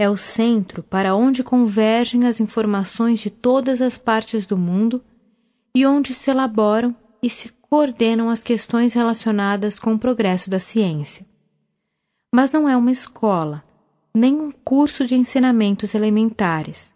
é 0.00 0.08
o 0.08 0.16
centro 0.16 0.82
para 0.84 1.16
onde 1.16 1.42
convergem 1.42 2.24
as 2.24 2.38
informações 2.38 3.18
de 3.18 3.30
todas 3.30 3.82
as 3.82 3.98
partes 3.98 4.46
do 4.46 4.56
mundo 4.56 5.02
e 5.78 5.86
onde 5.86 6.12
se 6.12 6.28
elaboram 6.28 6.92
e 7.22 7.30
se 7.30 7.50
coordenam 7.70 8.28
as 8.28 8.42
questões 8.42 8.94
relacionadas 8.94 9.78
com 9.78 9.94
o 9.94 9.98
progresso 9.98 10.50
da 10.50 10.58
ciência. 10.58 11.24
Mas 12.34 12.50
não 12.50 12.68
é 12.68 12.76
uma 12.76 12.90
escola, 12.90 13.62
nem 14.12 14.34
um 14.34 14.50
curso 14.50 15.06
de 15.06 15.14
ensinamentos 15.14 15.94
elementares. 15.94 16.92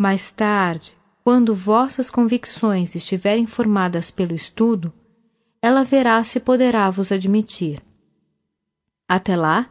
Mais 0.00 0.30
tarde, 0.30 0.96
quando 1.22 1.54
vossas 1.54 2.08
convicções 2.08 2.94
estiverem 2.94 3.44
formadas 3.44 4.10
pelo 4.10 4.34
estudo, 4.34 4.90
ela 5.60 5.84
verá 5.84 6.24
se 6.24 6.40
poderá 6.40 6.88
vos 6.88 7.12
admitir. 7.12 7.82
Até 9.06 9.36
lá, 9.36 9.68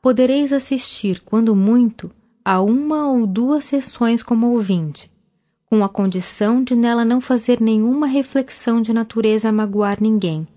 podereis 0.00 0.50
assistir, 0.50 1.20
quando 1.20 1.54
muito, 1.54 2.10
a 2.42 2.58
uma 2.58 3.12
ou 3.12 3.26
duas 3.26 3.66
sessões 3.66 4.22
como 4.22 4.52
ouvinte, 4.52 5.12
com 5.76 5.84
a 5.84 5.90
condição 5.90 6.64
de 6.64 6.74
nela 6.74 7.04
não 7.04 7.20
fazer 7.20 7.60
nenhuma 7.60 8.06
reflexão 8.06 8.80
de 8.80 8.94
natureza 8.94 9.50
a 9.50 9.52
magoar 9.52 9.98
ninguém, 10.00 10.48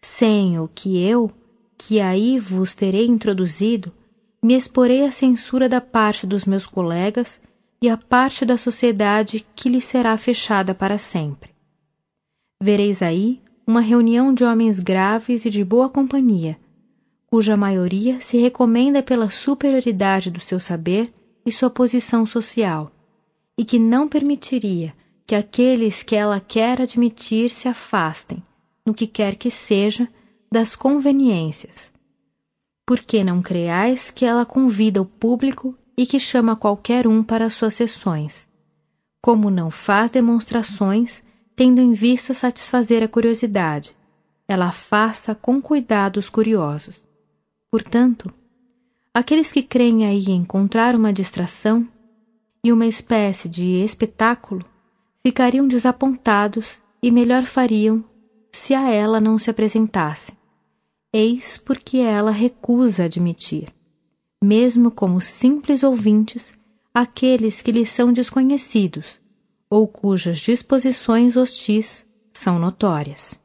sem 0.00 0.56
o 0.60 0.68
que 0.72 1.02
eu, 1.02 1.32
que 1.76 1.98
aí 1.98 2.38
vos 2.38 2.72
terei 2.72 3.06
introduzido, 3.06 3.92
me 4.40 4.54
exporei 4.54 5.04
à 5.04 5.10
censura 5.10 5.68
da 5.68 5.80
parte 5.80 6.28
dos 6.28 6.44
meus 6.44 6.64
colegas 6.64 7.40
e 7.82 7.88
à 7.88 7.96
parte 7.96 8.44
da 8.44 8.56
sociedade 8.56 9.44
que 9.56 9.68
lhe 9.68 9.80
será 9.80 10.16
fechada 10.16 10.72
para 10.72 10.96
sempre. 10.96 11.50
Vereis 12.62 13.02
aí 13.02 13.40
uma 13.66 13.80
reunião 13.80 14.32
de 14.32 14.44
homens 14.44 14.78
graves 14.78 15.44
e 15.44 15.50
de 15.50 15.64
boa 15.64 15.88
companhia, 15.88 16.56
cuja 17.26 17.56
maioria 17.56 18.20
se 18.20 18.36
recomenda 18.38 19.02
pela 19.02 19.28
superioridade 19.28 20.30
do 20.30 20.38
seu 20.38 20.60
saber 20.60 21.12
e 21.44 21.50
sua 21.50 21.68
posição 21.68 22.24
social, 22.24 22.92
e 23.58 23.64
que 23.64 23.78
não 23.78 24.08
permitiria 24.08 24.94
que 25.26 25.34
aqueles 25.34 26.02
que 26.02 26.14
ela 26.14 26.38
quer 26.40 26.80
admitir 26.80 27.50
se 27.50 27.68
afastem, 27.68 28.42
no 28.84 28.94
que 28.94 29.06
quer 29.06 29.36
que 29.36 29.50
seja, 29.50 30.08
das 30.50 30.76
conveniências. 30.76 31.92
Por 32.86 33.00
que 33.00 33.24
não 33.24 33.42
creais 33.42 34.10
que 34.10 34.24
ela 34.24 34.46
convida 34.46 35.02
o 35.02 35.04
público 35.04 35.76
e 35.96 36.06
que 36.06 36.20
chama 36.20 36.54
qualquer 36.54 37.06
um 37.06 37.22
para 37.22 37.50
suas 37.50 37.74
sessões? 37.74 38.48
Como 39.20 39.50
não 39.50 39.72
faz 39.72 40.12
demonstrações, 40.12 41.24
tendo 41.56 41.80
em 41.80 41.92
vista 41.92 42.32
satisfazer 42.32 43.02
a 43.02 43.08
curiosidade, 43.08 43.96
ela 44.46 44.68
afasta 44.68 45.34
com 45.34 45.60
cuidado 45.60 46.18
os 46.18 46.28
curiosos. 46.28 47.04
Portanto, 47.70 48.32
aqueles 49.12 49.50
que 49.50 49.62
creem 49.62 50.06
aí 50.06 50.30
encontrar 50.30 50.94
uma 50.94 51.12
distração 51.12 51.88
e 52.66 52.72
uma 52.72 52.84
espécie 52.84 53.48
de 53.48 53.64
espetáculo 53.84 54.66
ficariam 55.24 55.68
desapontados 55.68 56.80
e 57.00 57.12
melhor 57.12 57.44
fariam 57.44 58.04
se 58.52 58.74
a 58.74 58.90
ela 58.90 59.20
não 59.20 59.38
se 59.38 59.48
apresentasse. 59.48 60.32
Eis 61.12 61.58
porque 61.58 61.98
ela 61.98 62.32
recusa 62.32 63.04
admitir, 63.04 63.72
mesmo 64.42 64.90
como 64.90 65.20
simples 65.20 65.84
ouvintes, 65.84 66.54
aqueles 66.92 67.62
que 67.62 67.70
lhe 67.70 67.86
são 67.86 68.12
desconhecidos 68.12 69.20
ou 69.70 69.86
cujas 69.86 70.38
disposições 70.38 71.36
hostis 71.36 72.04
são 72.32 72.58
notórias. 72.58 73.40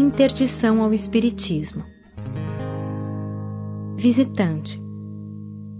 Interdição 0.00 0.80
ao 0.80 0.94
Espiritismo 0.94 1.84
Visitante, 3.96 4.80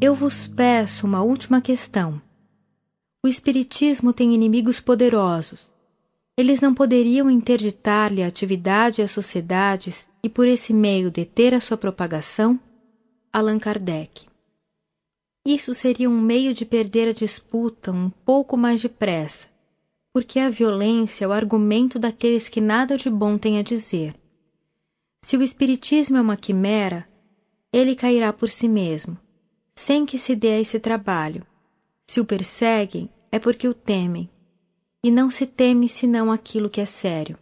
eu 0.01 0.13
vos 0.13 0.49
peço 0.49 1.07
uma 1.07 1.23
última 1.23 1.61
questão. 1.61 2.21
O 3.25 3.29
Espiritismo 3.29 4.13
tem 4.13 4.35
inimigos 4.35 4.81
poderosos. 4.81 5.61
Eles 6.37 6.61
não 6.61 6.75
poderiam 6.75 7.31
interditar-lhe 7.31 8.21
a 8.21 8.27
atividade 8.27 9.03
às 9.03 9.13
sociedades 9.13 10.09
e 10.21 10.29
por 10.29 10.49
esse 10.49 10.75
meio 10.75 11.13
deter 11.13 11.55
a 11.55 11.61
sua 11.61 11.77
propagação? 11.77 12.59
Allan 13.33 13.61
Kardec. 13.61 14.27
Isso 15.47 15.73
seria 15.77 16.11
um 16.11 16.21
meio 16.21 16.53
de 16.53 16.65
perder 16.65 17.11
a 17.11 17.15
disputa 17.15 17.93
um 17.93 18.11
pouco 18.11 18.57
mais 18.57 18.83
depressa, 18.83 19.47
porque 20.19 20.41
a 20.41 20.51
violência 20.51 21.25
é 21.25 21.29
o 21.29 21.31
argumento 21.31 21.97
daqueles 21.97 22.49
que 22.49 22.61
nada 22.61 22.97
de 22.97 23.09
bom 23.09 23.39
têm 23.39 23.57
a 23.57 23.63
dizer. 23.63 24.17
Se 25.23 25.37
o 25.37 25.43
Espiritismo 25.45 26.17
é 26.17 26.21
uma 26.21 26.37
quimera, 26.37 27.09
ele 27.73 27.95
cairá 27.95 28.33
por 28.33 28.51
si 28.51 28.69
mesmo, 28.69 29.17
sem 29.77 30.05
que 30.05 30.19
se 30.19 30.35
dê 30.35 30.55
a 30.55 30.61
esse 30.61 30.81
trabalho. 30.81 31.47
Se 32.05 32.21
o 32.21 32.25
perseguem, 32.25 33.09
é 33.31 33.39
porque 33.39 33.69
o 33.69 33.73
temem, 33.73 34.29
e 35.05 35.09
não 35.09 35.31
se 35.31 35.47
teme 35.47 35.89
senão 35.89 36.33
aquilo 36.33 36.69
que 36.69 36.81
é 36.81 36.85
sério. 36.85 37.39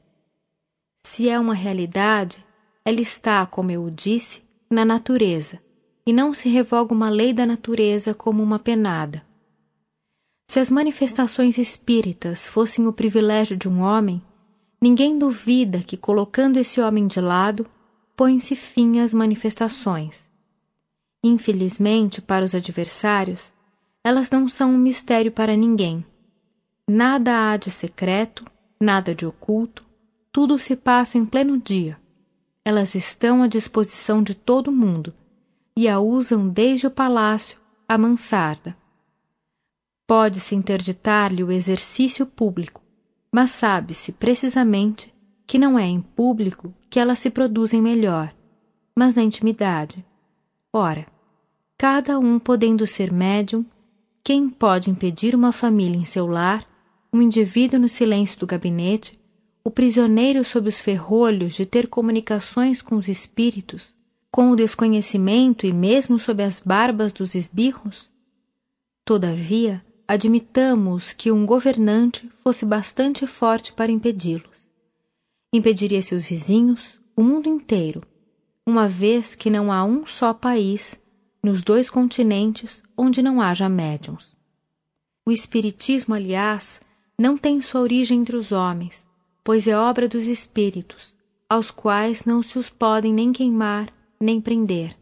Se 1.06 1.30
é 1.30 1.40
uma 1.40 1.54
realidade, 1.54 2.44
ela 2.84 3.00
está, 3.00 3.46
como 3.46 3.70
eu 3.70 3.84
o 3.84 3.90
disse, 3.90 4.42
na 4.70 4.84
natureza, 4.84 5.58
e 6.06 6.12
não 6.12 6.34
se 6.34 6.50
revoga 6.50 6.92
uma 6.92 7.08
lei 7.08 7.32
da 7.32 7.46
natureza 7.46 8.12
como 8.12 8.42
uma 8.42 8.58
penada. 8.58 9.25
Se 10.46 10.60
as 10.60 10.70
manifestações 10.70 11.58
espíritas 11.58 12.46
fossem 12.46 12.86
o 12.86 12.92
privilégio 12.92 13.56
de 13.56 13.68
um 13.68 13.80
homem, 13.80 14.22
ninguém 14.80 15.18
duvida 15.18 15.80
que, 15.80 15.96
colocando 15.96 16.58
esse 16.58 16.80
homem 16.80 17.06
de 17.06 17.20
lado, 17.20 17.66
põe-se 18.16 18.54
fim 18.54 19.00
às 19.00 19.12
manifestações. 19.12 20.30
Infelizmente, 21.22 22.22
para 22.22 22.44
os 22.44 22.54
adversários, 22.54 23.52
elas 24.04 24.30
não 24.30 24.48
são 24.48 24.70
um 24.70 24.78
mistério 24.78 25.32
para 25.32 25.56
ninguém. 25.56 26.04
Nada 26.88 27.50
há 27.50 27.56
de 27.56 27.70
secreto, 27.70 28.44
nada 28.80 29.14
de 29.14 29.26
oculto, 29.26 29.84
tudo 30.30 30.58
se 30.58 30.76
passa 30.76 31.18
em 31.18 31.26
pleno 31.26 31.58
dia 31.58 31.98
elas 32.66 32.96
estão 32.96 33.44
à 33.44 33.46
disposição 33.46 34.20
de 34.20 34.34
todo 34.34 34.72
mundo 34.72 35.14
e 35.76 35.88
a 35.88 36.00
usam 36.00 36.48
desde 36.48 36.88
o 36.88 36.90
palácio 36.90 37.56
à 37.88 37.96
mansarda. 37.96 38.76
Pode-se 40.06 40.54
interditar-lhe 40.54 41.42
o 41.42 41.50
exercício 41.50 42.24
público, 42.24 42.80
mas 43.32 43.50
sabe-se 43.50 44.12
precisamente 44.12 45.12
que 45.44 45.58
não 45.58 45.76
é 45.76 45.84
em 45.84 46.00
público 46.00 46.72
que 46.88 47.00
elas 47.00 47.18
se 47.18 47.28
produzem 47.28 47.82
melhor, 47.82 48.32
mas 48.96 49.16
na 49.16 49.22
intimidade. 49.22 50.04
Ora, 50.72 51.06
cada 51.76 52.18
um 52.20 52.38
podendo 52.38 52.86
ser 52.86 53.12
médium, 53.12 53.64
quem 54.22 54.48
pode 54.48 54.90
impedir 54.90 55.34
uma 55.34 55.52
família 55.52 55.98
em 55.98 56.04
seu 56.04 56.26
lar, 56.26 56.64
um 57.12 57.20
indivíduo 57.20 57.80
no 57.80 57.88
silêncio 57.88 58.38
do 58.38 58.46
gabinete, 58.46 59.18
o 59.64 59.70
prisioneiro 59.72 60.44
sob 60.44 60.68
os 60.68 60.80
ferrolhos 60.80 61.54
de 61.54 61.66
ter 61.66 61.88
comunicações 61.88 62.80
com 62.80 62.94
os 62.94 63.08
espíritos, 63.08 63.92
com 64.30 64.50
o 64.50 64.56
desconhecimento 64.56 65.66
e 65.66 65.72
mesmo 65.72 66.16
sob 66.16 66.44
as 66.44 66.60
barbas 66.60 67.12
dos 67.12 67.34
esbirros? 67.34 68.08
Todavia, 69.04 69.84
admitamos 70.08 71.12
que 71.12 71.32
um 71.32 71.44
governante 71.44 72.30
fosse 72.44 72.64
bastante 72.64 73.26
forte 73.26 73.72
para 73.72 73.90
impedi-los. 73.90 74.68
Impediria-se 75.52 76.14
os 76.14 76.24
vizinhos, 76.24 76.98
o 77.16 77.22
mundo 77.22 77.48
inteiro, 77.48 78.02
uma 78.64 78.88
vez 78.88 79.34
que 79.34 79.50
não 79.50 79.72
há 79.72 79.84
um 79.84 80.06
só 80.06 80.32
país 80.32 81.00
nos 81.42 81.62
dois 81.62 81.90
continentes 81.90 82.82
onde 82.96 83.22
não 83.22 83.40
haja 83.40 83.68
médiums. 83.68 84.36
O 85.24 85.32
Espiritismo, 85.32 86.14
aliás, 86.14 86.80
não 87.18 87.36
tem 87.36 87.60
sua 87.60 87.80
origem 87.80 88.20
entre 88.20 88.36
os 88.36 88.52
homens, 88.52 89.06
pois 89.42 89.66
é 89.66 89.76
obra 89.76 90.08
dos 90.08 90.26
espíritos, 90.26 91.16
aos 91.48 91.70
quais 91.70 92.24
não 92.24 92.42
se 92.42 92.58
os 92.58 92.68
podem 92.68 93.12
nem 93.12 93.32
queimar, 93.32 93.92
nem 94.20 94.40
prender. 94.40 94.96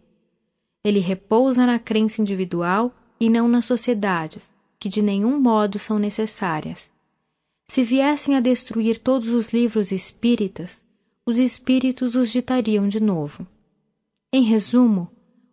Ele 0.83 0.99
repousa 0.99 1.67
na 1.67 1.79
crença 1.79 2.21
individual 2.21 2.95
e 3.19 3.29
não 3.29 3.49
nas 3.49 3.65
sociedades, 3.65 4.54
que 4.79 4.89
de 4.89 5.03
nenhum 5.03 5.41
modo 5.41 5.79
são 5.79 5.99
necessárias. 5.99 6.93
Se 7.69 7.83
viessem 7.83 8.37
a 8.37 8.41
destruir 8.41 8.99
todos 8.99 9.29
os 9.29 9.53
livros 9.53 9.91
espíritas, 9.91 10.85
os 11.27 11.39
espíritos 11.39 12.15
os 12.15 12.31
ditariam 12.31 12.87
de 12.87 13.01
novo. 13.01 13.47
Em 14.33 14.43
resumo, 14.43 15.11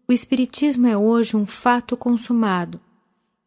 o 0.08 0.12
Espiritismo 0.12 0.88
é 0.88 0.98
hoje 0.98 1.38
um 1.38 1.46
fato 1.46 1.96
consumado. 1.96 2.82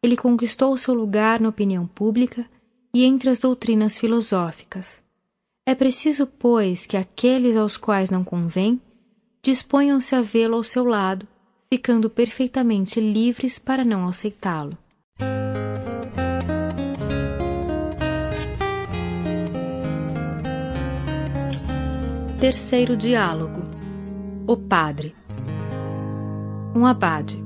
Ele 0.01 0.17
conquistou 0.17 0.75
seu 0.77 0.93
lugar 0.93 1.39
na 1.39 1.49
opinião 1.49 1.85
pública 1.85 2.49
e 2.93 3.03
entre 3.03 3.29
as 3.29 3.39
doutrinas 3.39 3.97
filosóficas. 3.97 5.03
É 5.65 5.75
preciso, 5.75 6.25
pois, 6.25 6.85
que 6.85 6.97
aqueles 6.97 7.55
aos 7.55 7.77
quais 7.77 8.09
não 8.09 8.23
convém 8.23 8.81
disponham-se 9.43 10.15
a 10.15 10.21
vê-lo 10.21 10.55
ao 10.55 10.63
seu 10.63 10.83
lado, 10.83 11.27
ficando 11.71 12.09
perfeitamente 12.09 12.99
livres 12.99 13.59
para 13.59 13.85
não 13.85 14.07
aceitá-lo. 14.07 14.75
Terceiro 22.45 22.95
diálogo: 22.95 23.63
O 24.45 24.55
Padre. 24.55 25.15
Um 26.75 26.85
abade. 26.85 27.43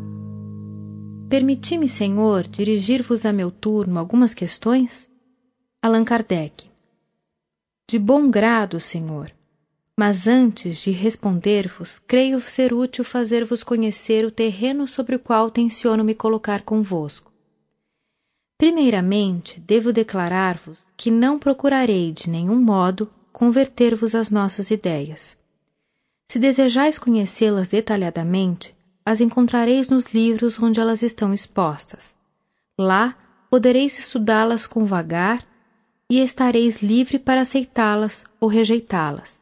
Permiti-me, 1.30 1.88
Senhor, 1.88 2.45
dirigir-vos 2.45 3.26
a 3.26 3.32
meu 3.32 3.50
turno 3.50 3.98
algumas 3.98 4.34
questões? 4.34 5.10
Allan 5.82 6.03
Kardec. 6.03 6.69
De 7.90 7.98
bom 7.98 8.30
grado, 8.30 8.78
Senhor. 8.82 9.32
Mas 9.98 10.28
antes 10.28 10.80
de 10.80 10.92
responder-vos, 10.92 11.98
creio 12.00 12.42
ser 12.42 12.74
útil 12.74 13.06
fazer-vos 13.06 13.64
conhecer 13.64 14.26
o 14.26 14.32
terreno 14.32 14.86
sobre 14.86 15.16
o 15.16 15.19
qual 15.19 15.50
tenciono 15.50 16.03
me 16.03 16.14
colocar 16.14 16.64
convosco. 16.64 17.32
Primeiramente, 18.58 19.61
devo 19.61 19.94
declarar-vos 19.94 20.78
que 20.98 21.10
não 21.10 21.40
procurarei 21.40 22.11
de 22.11 22.30
nenhum 22.30 22.61
modo 22.61 23.10
converter-vos 23.32 24.16
às 24.16 24.30
nossas 24.30 24.72
ideias. 24.72 25.38
Se 26.32 26.38
desejais 26.38 26.99
conhecê-las 26.99 27.67
detalhadamente, 27.67 28.75
as 29.06 29.22
encontrareis 29.22 29.90
nos 29.90 30.14
livros 30.14 30.59
onde 30.61 30.80
elas 30.80 31.01
estão 31.01 31.33
expostas. 31.33 32.16
Lá 32.77 33.17
podereis 33.49 33.98
estudá-las 33.98 34.67
com 34.67 34.85
vagar 34.85 35.43
e 36.09 36.19
estareis 36.19 36.82
livre 36.82 37.17
para 37.17 37.41
aceitá-las 37.41 38.24
ou 38.40 38.48
rejeitá-las. 38.48 39.40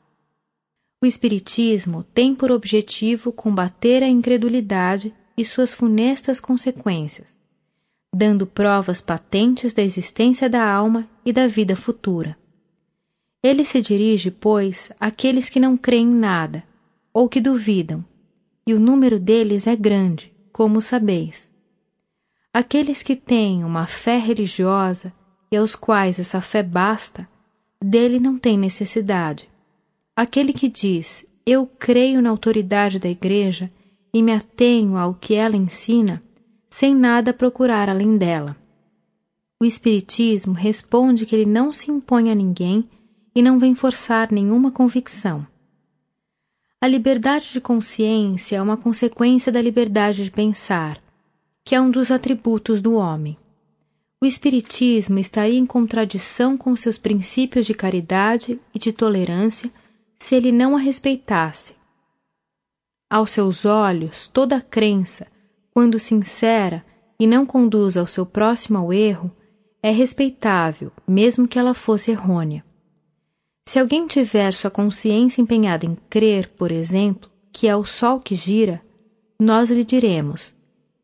O 1.02 1.06
Espiritismo 1.06 2.04
tem 2.04 2.34
por 2.34 2.52
objetivo 2.52 3.32
combater 3.32 4.02
a 4.02 4.08
incredulidade 4.08 5.14
e 5.38 5.46
suas 5.46 5.74
funestas 5.74 6.40
consequências, 6.40 7.38
dando 8.14 8.48
provas 8.48 9.02
patentes 9.02 9.74
da 9.74 9.84
existência 9.84 10.50
da 10.50 10.68
alma 10.68 11.08
e 11.26 11.32
da 11.32 11.48
vida 11.48 11.76
futura. 11.76 12.38
Ele 13.44 13.64
se 13.64 13.82
dirige, 13.82 14.32
pois, 14.32 14.92
àqueles 15.00 15.50
que 15.50 15.60
não 15.60 15.78
creem 15.78 16.08
em 16.08 16.16
nada, 16.16 16.64
ou 17.14 17.30
que 17.30 17.40
duvidam, 17.40 18.04
e 18.66 18.74
o 18.74 18.80
número 18.80 19.20
deles 19.20 19.68
é 19.68 19.76
grande, 19.76 20.34
como 20.52 20.82
sabeis. 20.82 21.52
Aqueles 22.54 23.04
que 23.04 23.16
têm 23.16 23.64
uma 23.64 23.86
fé 23.86 24.18
religiosa 24.18 25.14
e 25.52 25.56
aos 25.56 25.76
quais 25.76 26.20
essa 26.20 26.42
fé 26.42 26.64
basta, 26.64 27.30
dele 27.82 28.20
não 28.20 28.38
tem 28.38 28.58
necessidade. 28.58 29.50
Aquele 30.16 30.52
que 30.52 30.68
diz, 30.68 31.26
eu 31.46 31.66
creio 31.66 32.22
na 32.22 32.30
autoridade 32.30 33.00
da 33.00 33.08
Igreja 33.08 33.72
e 34.14 34.22
me 34.22 34.34
atenho 34.34 34.98
ao 34.98 35.14
que 35.14 35.36
ela 35.36 35.56
ensina, 35.56 36.24
sem 36.70 36.96
nada 36.96 37.32
procurar 37.32 37.90
além 37.90 38.18
dela. 38.18 38.58
O 39.60 39.66
Espiritismo 39.66 40.54
responde 40.54 41.26
que 41.26 41.36
ele 41.36 41.46
não 41.50 41.72
se 41.72 41.90
impõe 41.90 42.32
a 42.32 42.36
ninguém 42.36 42.90
e 43.38 43.42
não 43.44 43.60
vem 43.60 43.76
forçar 43.76 44.32
nenhuma 44.32 44.72
convicção. 44.72 45.46
A 46.82 46.88
liberdade 46.88 47.54
de 47.54 47.62
consciência 47.62 48.56
é 48.56 48.62
uma 48.62 48.76
consequência 48.76 49.52
da 49.52 49.62
liberdade 49.62 50.24
de 50.24 50.32
pensar, 50.32 51.00
que 51.64 51.76
é 51.76 51.80
um 51.80 51.92
dos 51.92 52.10
atributos 52.10 52.82
do 52.82 52.96
homem. 52.96 53.38
O 54.20 54.26
Espiritismo 54.26 55.20
estaria 55.20 55.60
em 55.60 55.68
contradição 55.68 56.58
com 56.58 56.76
seus 56.76 56.98
princípios 56.98 57.68
de 57.68 57.76
caridade 57.76 58.60
e 58.74 58.80
de 58.80 58.92
tolerância 58.92 59.72
se 60.18 60.34
ele 60.34 60.52
não 60.52 60.76
a 60.76 60.80
respeitasse. 60.80 61.76
Aos 63.08 63.30
seus 63.30 63.66
olhos, 63.66 64.28
toda 64.28 64.60
crença, 64.60 65.28
quando 65.76 66.00
sincera 66.00 66.84
e 67.20 67.28
não 67.28 67.46
conduz 67.46 67.98
ao 67.98 68.08
seu 68.08 68.26
próximo 68.26 68.80
ao 68.80 68.92
erro, 68.92 69.32
é 69.84 69.92
respeitável, 69.92 70.92
mesmo 71.08 71.48
que 71.48 71.60
ela 71.60 71.76
fosse 71.76 72.10
errônea. 72.10 72.66
Se 73.68 73.80
alguém 73.80 74.08
tiver 74.08 74.54
sua 74.54 74.72
consciência 74.72 75.42
empenhada 75.42 75.86
em 75.86 75.94
crer, 76.10 76.48
por 76.58 76.72
exemplo, 76.72 77.30
que 77.52 77.68
é 77.68 77.76
o 77.76 77.84
sol 77.84 78.18
que 78.18 78.34
gira, 78.34 78.82
nós 79.38 79.70
lhe 79.70 79.84
diremos: 79.84 80.56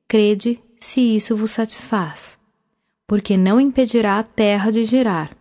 crede 0.08 0.62
se 0.78 1.02
isso 1.02 1.36
vos 1.36 1.52
satisfaz, 1.52 2.40
porque 3.06 3.36
não 3.36 3.60
impedirá 3.60 4.18
a 4.18 4.24
terra 4.24 4.72
de 4.72 4.86
girar. 4.86 5.36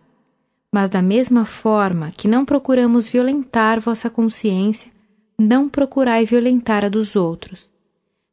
Mas 0.69 0.89
da 0.89 1.01
mesma 1.01 1.45
forma 1.45 2.11
que 2.11 2.27
não 2.27 2.43
procuramos 2.43 3.07
violentar 3.07 3.79
vossa 3.79 4.09
consciência, 4.09 4.91
não 5.39 5.69
procurai 5.69 6.25
violentar 6.25 6.83
a 6.83 6.89
dos 6.89 7.15
outros. 7.15 7.71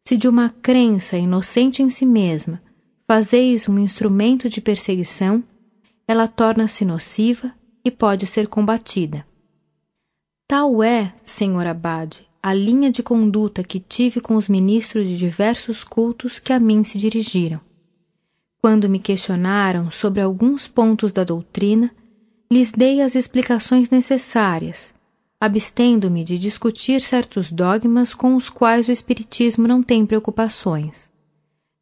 Se 0.05 0.17
de 0.17 0.27
uma 0.27 0.51
crença 0.51 1.17
inocente 1.17 1.81
em 1.81 1.89
si 1.89 2.05
mesma 2.05 2.61
fazeis 3.07 3.69
um 3.69 3.79
instrumento 3.79 4.49
de 4.49 4.61
perseguição, 4.61 5.45
ela 6.09 6.27
torna-se 6.27 6.85
nociva 6.85 7.55
e 7.85 7.91
pode 7.91 8.27
ser 8.27 8.47
combatida. 8.47 9.27
Tal 10.47 10.83
é, 10.83 11.15
senhor 11.23 11.67
Abade, 11.67 12.27
a 12.43 12.55
linha 12.55 12.91
de 12.91 13.03
conduta 13.03 13.63
que 13.63 13.79
tive 13.79 14.21
com 14.21 14.35
os 14.35 14.49
ministros 14.49 15.07
de 15.07 15.17
diversos 15.17 15.85
cultos 15.85 16.39
que 16.39 16.53
a 16.53 16.59
mim 16.59 16.83
se 16.83 16.99
dirigiram. 16.99 17.61
Quando 18.61 18.89
me 18.89 18.99
questionaram 18.99 19.91
sobre 19.91 20.21
alguns 20.21 20.67
pontos 20.67 21.13
da 21.13 21.25
doutrina, 21.25 21.95
lhes 22.51 22.73
dei 22.73 23.01
as 23.01 23.15
explicações 23.15 23.91
necessárias, 23.91 24.93
abstendo-me 25.41 26.25
de 26.25 26.37
discutir 26.37 27.01
certos 27.01 27.51
dogmas 27.51 28.13
com 28.13 28.35
os 28.35 28.51
quais 28.51 28.89
o 28.89 28.93
Espiritismo 28.93 29.69
não 29.69 29.83
tem 29.83 30.05
preocupações. 30.05 31.09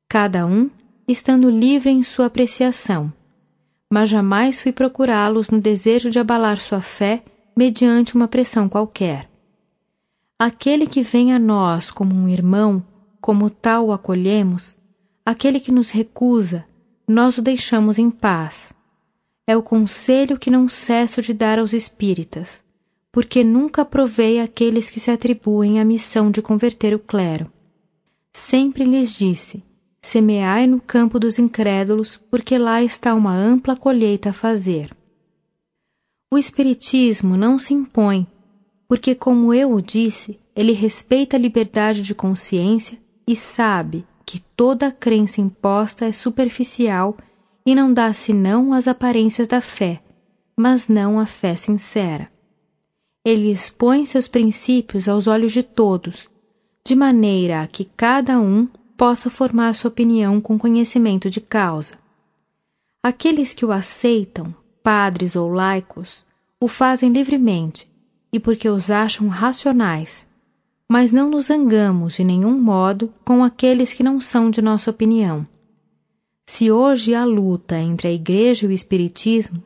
Cada 0.08 0.46
um 0.46 0.70
estando 1.06 1.50
livre 1.50 1.90
em 1.90 2.02
sua 2.02 2.26
apreciação, 2.26 3.12
mas 3.90 4.08
jamais 4.08 4.60
fui 4.62 4.72
procurá-los 4.72 5.48
no 5.48 5.60
desejo 5.60 6.10
de 6.10 6.18
abalar 6.18 6.60
sua 6.60 6.80
fé 6.80 7.22
mediante 7.56 8.14
uma 8.14 8.28
pressão 8.28 8.68
qualquer. 8.68 9.28
Aquele 10.38 10.86
que 10.86 11.02
vem 11.02 11.32
a 11.32 11.38
nós 11.38 11.90
como 11.90 12.14
um 12.14 12.28
irmão, 12.28 12.84
como 13.20 13.50
tal 13.50 13.86
o 13.86 13.92
acolhemos, 13.92 14.76
aquele 15.24 15.58
que 15.58 15.72
nos 15.72 15.90
recusa, 15.90 16.64
nós 17.06 17.38
o 17.38 17.42
deixamos 17.42 17.98
em 17.98 18.10
paz 18.10 18.72
é 19.48 19.56
o 19.56 19.62
conselho 19.62 20.38
que 20.38 20.50
não 20.50 20.68
cesso 20.68 21.22
de 21.22 21.32
dar 21.32 21.58
aos 21.58 21.72
espíritas, 21.72 22.62
porque 23.10 23.42
nunca 23.42 23.82
provei 23.82 24.40
aqueles 24.40 24.90
que 24.90 25.00
se 25.00 25.10
atribuem 25.10 25.80
a 25.80 25.86
missão 25.86 26.30
de 26.30 26.42
converter 26.42 26.94
o 26.94 26.98
clero. 26.98 27.50
Sempre 28.30 28.84
lhes 28.84 29.10
disse: 29.10 29.64
semeai 30.00 30.66
no 30.66 30.80
campo 30.80 31.18
dos 31.18 31.38
incrédulos, 31.38 32.18
porque 32.30 32.56
lá 32.56 32.82
está 32.82 33.14
uma 33.14 33.34
ampla 33.34 33.76
colheita 33.76 34.30
a 34.30 34.32
fazer. 34.32 34.90
O 36.30 36.38
Espiritismo 36.38 37.36
não 37.36 37.58
se 37.58 37.72
impõe, 37.74 38.26
porque, 38.86 39.14
como 39.14 39.52
eu 39.52 39.72
o 39.72 39.82
disse, 39.82 40.38
ele 40.54 40.72
respeita 40.72 41.36
a 41.36 41.40
liberdade 41.40 42.02
de 42.02 42.14
consciência 42.14 42.98
e 43.26 43.36
sabe 43.36 44.04
que 44.26 44.40
toda 44.56 44.92
crença 44.92 45.40
imposta 45.40 46.04
é 46.04 46.12
superficial 46.12 47.16
e 47.64 47.74
não 47.74 47.92
dá 47.92 48.12
senão 48.12 48.72
as 48.72 48.88
aparências 48.88 49.46
da 49.46 49.60
fé, 49.60 50.02
mas 50.56 50.88
não 50.88 51.18
a 51.18 51.26
fé 51.26 51.54
sincera. 51.54 52.30
Ele 53.24 53.50
expõe 53.50 54.04
seus 54.04 54.26
princípios 54.26 55.08
aos 55.08 55.26
olhos 55.26 55.52
de 55.52 55.62
todos, 55.62 56.28
de 56.86 56.94
maneira 56.94 57.62
a 57.62 57.66
que 57.66 57.84
cada 57.96 58.40
um 58.40 58.68
possa 58.98 59.30
formar 59.30 59.74
sua 59.74 59.88
opinião 59.88 60.42
com 60.42 60.58
conhecimento 60.58 61.30
de 61.30 61.40
causa. 61.40 61.94
Aqueles 63.02 63.54
que 63.54 63.64
o 63.64 63.72
aceitam, 63.72 64.54
padres 64.82 65.34
ou 65.34 65.48
laicos, 65.48 66.26
o 66.60 66.68
fazem 66.68 67.10
livremente 67.10 67.90
e 68.30 68.38
porque 68.38 68.68
os 68.68 68.90
acham 68.90 69.28
racionais, 69.28 70.28
mas 70.86 71.12
não 71.12 71.30
nos 71.30 71.46
zangamos 71.46 72.12
de 72.16 72.24
nenhum 72.24 72.60
modo 72.60 73.10
com 73.24 73.42
aqueles 73.42 73.94
que 73.94 74.02
não 74.02 74.20
são 74.20 74.50
de 74.50 74.60
nossa 74.60 74.90
opinião 74.90 75.46
se 76.48 76.70
hoje 76.72 77.14
há 77.14 77.26
luta 77.26 77.76
entre 77.76 78.08
a 78.08 78.10
Igreja 78.10 78.64
e 78.64 78.70
o 78.70 78.72
Espiritismo, 78.72 79.62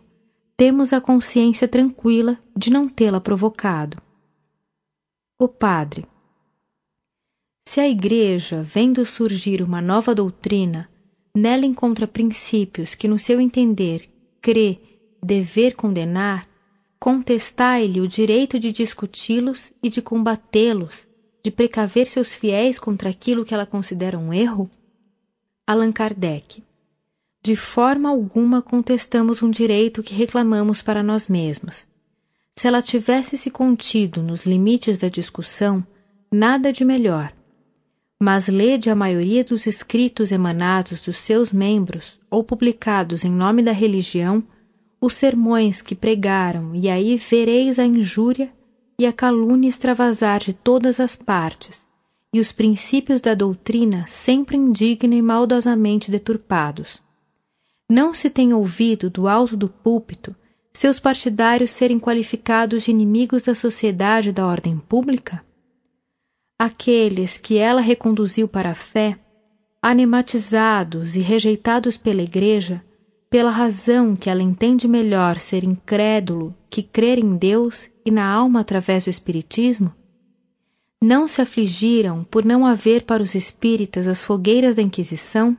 temos 0.56 0.92
a 0.92 1.00
consciência 1.00 1.68
tranquila 1.68 2.36
de 2.56 2.72
não 2.72 2.88
tê-la 2.88 3.20
provocado. 3.20 4.02
O 5.38 5.46
Padre. 5.46 6.04
Se 7.64 7.80
a 7.80 7.88
Igreja, 7.88 8.62
vendo 8.62 9.04
surgir 9.04 9.62
uma 9.62 9.80
nova 9.80 10.14
doutrina, 10.14 10.90
nela 11.34 11.64
encontra 11.64 12.06
princípios 12.06 12.94
que, 12.94 13.08
no 13.08 13.18
seu 13.18 13.40
entender, 13.40 14.08
crê 14.40 14.78
dever 15.22 15.74
condenar, 15.74 16.48
contestai-lhe 16.98 18.00
o 18.00 18.08
direito 18.08 18.58
de 18.58 18.72
discuti-los 18.72 19.72
e 19.82 19.88
de 19.88 20.02
combatê-los, 20.02 21.06
de 21.42 21.50
precaver 21.50 22.06
seus 22.06 22.34
fiéis 22.34 22.78
contra 22.78 23.10
aquilo 23.10 23.44
que 23.44 23.54
ela 23.54 23.66
considera 23.66 24.18
um 24.18 24.32
erro? 24.32 24.70
Allan 25.66 25.92
Kardec 25.92 26.62
de 27.42 27.56
forma 27.56 28.08
alguma 28.08 28.62
contestamos 28.62 29.42
um 29.42 29.50
direito 29.50 30.00
que 30.00 30.14
reclamamos 30.14 30.80
para 30.80 31.02
nós 31.02 31.26
mesmos. 31.26 31.84
Se 32.56 32.68
ela 32.68 32.80
tivesse 32.80 33.36
se 33.36 33.50
contido 33.50 34.22
nos 34.22 34.46
limites 34.46 34.98
da 35.00 35.08
discussão, 35.08 35.84
nada 36.30 36.72
de 36.72 36.84
melhor. 36.84 37.32
Mas 38.24 38.46
lede 38.46 38.88
a 38.88 38.94
maioria 38.94 39.42
dos 39.42 39.66
escritos 39.66 40.30
emanados 40.30 41.00
dos 41.00 41.16
seus 41.16 41.50
membros 41.50 42.20
ou 42.30 42.44
publicados 42.44 43.24
em 43.24 43.32
nome 43.32 43.64
da 43.64 43.72
religião, 43.72 44.44
os 45.00 45.14
sermões 45.14 45.82
que 45.82 45.96
pregaram, 45.96 46.72
e 46.72 46.88
aí 46.88 47.16
vereis 47.16 47.80
a 47.80 47.84
injúria 47.84 48.48
e 48.96 49.06
a 49.06 49.12
calúnia 49.12 49.68
extravasar 49.68 50.38
de 50.38 50.52
todas 50.52 51.00
as 51.00 51.16
partes, 51.16 51.84
e 52.32 52.38
os 52.38 52.52
princípios 52.52 53.20
da 53.20 53.34
doutrina 53.34 54.06
sempre 54.06 54.56
indigna 54.56 55.16
e 55.16 55.20
maldosamente 55.20 56.08
deturpados 56.08 57.02
não 57.90 58.14
se 58.14 58.30
tem 58.30 58.54
ouvido 58.54 59.10
do 59.10 59.26
alto 59.26 59.56
do 59.56 59.68
púlpito 59.68 60.32
seus 60.72 61.00
partidários 61.00 61.72
serem 61.72 61.98
qualificados 61.98 62.84
de 62.84 62.92
inimigos 62.92 63.42
da 63.42 63.54
sociedade 63.56 64.28
e 64.28 64.32
da 64.32 64.46
ordem 64.46 64.78
pública? 64.78 65.44
Aqueles 66.64 67.38
que 67.38 67.56
ela 67.56 67.80
reconduziu 67.80 68.46
para 68.46 68.70
a 68.70 68.74
fé, 68.76 69.18
anematizados 69.82 71.16
e 71.16 71.18
rejeitados 71.18 71.96
pela 71.96 72.22
Igreja, 72.22 72.80
pela 73.28 73.50
razão 73.50 74.14
que 74.14 74.30
ela 74.30 74.44
entende 74.44 74.86
melhor 74.86 75.40
ser 75.40 75.64
incrédulo 75.64 76.54
que 76.70 76.84
crer 76.84 77.18
em 77.18 77.36
Deus 77.36 77.90
e 78.06 78.12
na 78.12 78.24
alma 78.24 78.60
através 78.60 79.02
do 79.02 79.10
Espiritismo, 79.10 79.92
não 81.02 81.26
se 81.26 81.42
afligiram 81.42 82.22
por 82.22 82.44
não 82.44 82.64
haver 82.64 83.02
para 83.02 83.24
os 83.24 83.34
espíritas 83.34 84.06
as 84.06 84.22
fogueiras 84.22 84.76
da 84.76 84.82
Inquisição? 84.82 85.58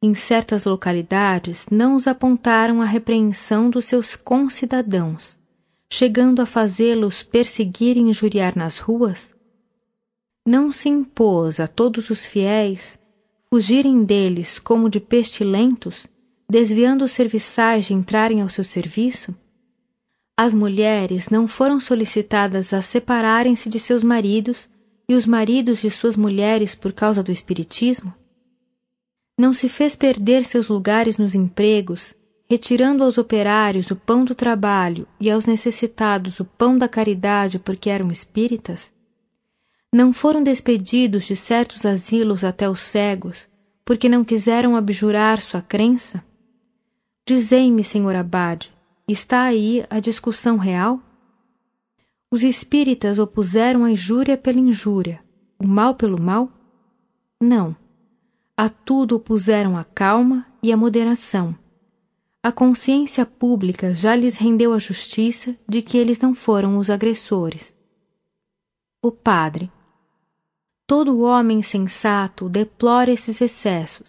em 0.00 0.14
certas 0.14 0.64
localidades 0.64 1.66
não 1.72 1.96
os 1.96 2.06
apontaram 2.06 2.80
à 2.80 2.84
repreensão 2.84 3.68
dos 3.68 3.86
seus 3.86 4.14
concidadãos, 4.14 5.36
chegando 5.92 6.40
a 6.40 6.46
fazê-los 6.46 7.24
perseguir 7.24 7.96
e 7.96 8.00
injuriar 8.02 8.56
nas 8.56 8.78
ruas? 8.78 9.36
Não 10.50 10.72
se 10.72 10.88
impôs 10.88 11.60
a 11.60 11.66
todos 11.66 12.08
os 12.08 12.24
fiéis 12.24 12.96
fugirem 13.52 14.02
deles 14.02 14.58
como 14.58 14.88
de 14.88 14.98
pestilentos, 14.98 16.06
desviando 16.50 17.04
os 17.04 17.12
serviçais 17.12 17.84
de 17.84 17.92
entrarem 17.92 18.40
ao 18.40 18.48
seu 18.48 18.64
serviço? 18.64 19.36
As 20.34 20.54
mulheres 20.54 21.28
não 21.28 21.46
foram 21.46 21.78
solicitadas 21.78 22.72
a 22.72 22.80
separarem-se 22.80 23.68
de 23.68 23.78
seus 23.78 24.02
maridos 24.02 24.70
e 25.06 25.14
os 25.14 25.26
maridos 25.26 25.80
de 25.82 25.90
suas 25.90 26.16
mulheres 26.16 26.74
por 26.74 26.94
causa 26.94 27.22
do 27.22 27.30
espiritismo? 27.30 28.14
não 29.38 29.52
se 29.52 29.68
fez 29.68 29.94
perder 29.94 30.46
seus 30.46 30.68
lugares 30.68 31.18
nos 31.18 31.34
empregos, 31.34 32.14
retirando 32.48 33.04
aos 33.04 33.18
operários 33.18 33.90
o 33.90 33.96
pão 33.96 34.24
do 34.24 34.34
trabalho 34.34 35.06
e 35.20 35.30
aos 35.30 35.44
necessitados 35.44 36.40
o 36.40 36.44
pão 36.46 36.78
da 36.78 36.88
caridade 36.88 37.58
porque 37.58 37.90
eram 37.90 38.10
espíritas? 38.10 38.96
Não 39.90 40.12
foram 40.12 40.42
despedidos 40.42 41.24
de 41.24 41.34
certos 41.34 41.86
asilos 41.86 42.44
até 42.44 42.68
os 42.68 42.80
cegos, 42.80 43.48
porque 43.86 44.06
não 44.06 44.22
quiseram 44.22 44.76
abjurar 44.76 45.40
sua 45.40 45.62
crença? 45.62 46.22
Dizei-me, 47.26 47.82
senhor 47.82 48.14
Abade, 48.14 48.70
está 49.08 49.44
aí 49.44 49.82
a 49.88 49.98
discussão 49.98 50.58
real? 50.58 51.00
Os 52.30 52.42
espíritas 52.44 53.18
opuseram 53.18 53.82
a 53.82 53.90
injúria 53.90 54.36
pela 54.36 54.58
injúria, 54.58 55.24
o 55.58 55.66
mal 55.66 55.94
pelo 55.94 56.20
mal? 56.20 56.50
Não. 57.40 57.74
A 58.54 58.68
tudo 58.68 59.16
opuseram 59.16 59.74
a 59.74 59.84
calma 59.84 60.46
e 60.62 60.70
a 60.70 60.76
moderação. 60.76 61.56
A 62.42 62.52
consciência 62.52 63.24
pública 63.24 63.94
já 63.94 64.14
lhes 64.14 64.36
rendeu 64.36 64.74
a 64.74 64.78
justiça 64.78 65.56
de 65.66 65.80
que 65.80 65.96
eles 65.96 66.20
não 66.20 66.34
foram 66.34 66.76
os 66.76 66.90
agressores. 66.90 67.74
O 69.02 69.10
padre. 69.10 69.72
Todo 70.88 71.20
homem 71.20 71.60
sensato 71.60 72.48
deplora 72.48 73.12
esses 73.12 73.42
excessos, 73.42 74.06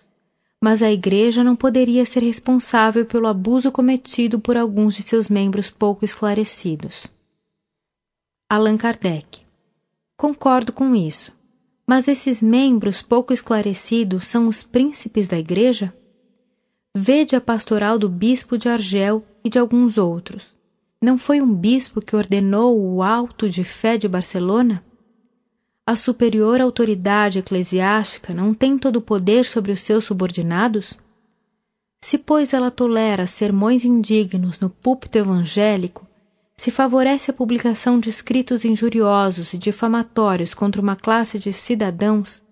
mas 0.63 0.81
a 0.81 0.89
Igreja 0.89 1.43
não 1.43 1.53
poderia 1.53 2.05
ser 2.05 2.23
responsável 2.23 3.05
pelo 3.05 3.27
abuso 3.27 3.69
cometido 3.69 4.39
por 4.39 4.55
alguns 4.55 4.95
de 4.95 5.03
seus 5.03 5.27
membros 5.27 5.69
pouco 5.69 6.05
esclarecidos. 6.05 7.05
Allan 8.49 8.77
Kardec. 8.77 9.41
Concordo 10.15 10.71
com 10.71 10.95
isso, 10.95 11.33
mas 11.85 12.07
esses 12.07 12.41
membros 12.41 13.01
pouco 13.01 13.33
esclarecidos 13.33 14.27
são 14.27 14.47
os 14.47 14.63
príncipes 14.63 15.27
da 15.27 15.37
Igreja? 15.37 15.93
Vede 16.95 17.35
a 17.35 17.41
pastoral 17.41 17.99
do 17.99 18.07
bispo 18.07 18.57
de 18.57 18.69
Argel 18.69 19.21
e 19.43 19.49
de 19.49 19.59
alguns 19.59 19.97
outros. 19.97 20.47
Não 21.01 21.17
foi 21.17 21.41
um 21.41 21.53
bispo 21.53 21.99
que 21.99 22.15
ordenou 22.15 22.79
o 22.79 23.03
alto 23.03 23.49
de 23.49 23.65
fé 23.65 23.97
de 23.97 24.07
Barcelona? 24.07 24.81
A 25.89 25.95
superior 25.95 26.61
autoridade 26.61 27.39
eclesiástica 27.39 28.31
não 28.31 28.53
tem 28.53 28.77
todo 28.77 28.97
o 28.97 29.01
poder 29.01 29.43
sobre 29.43 29.71
os 29.71 29.81
seus 29.81 30.05
subordinados? 30.05 30.93
Se, 31.99 32.15
pois, 32.15 32.53
ela 32.53 32.69
tolera 32.69 33.25
sermões 33.25 33.83
indignos 33.83 34.59
no 34.59 34.69
púlpito 34.69 35.17
evangélico, 35.17 36.07
se 36.55 36.69
favorece 36.69 37.31
a 37.31 37.33
publicação 37.33 37.99
de 37.99 38.07
escritos 38.07 38.63
injuriosos 38.63 39.51
e 39.51 39.57
difamatórios 39.57 40.53
contra 40.53 40.79
uma 40.79 40.95
classe 40.95 41.39
de 41.39 41.51
cidadãos, 41.51 42.43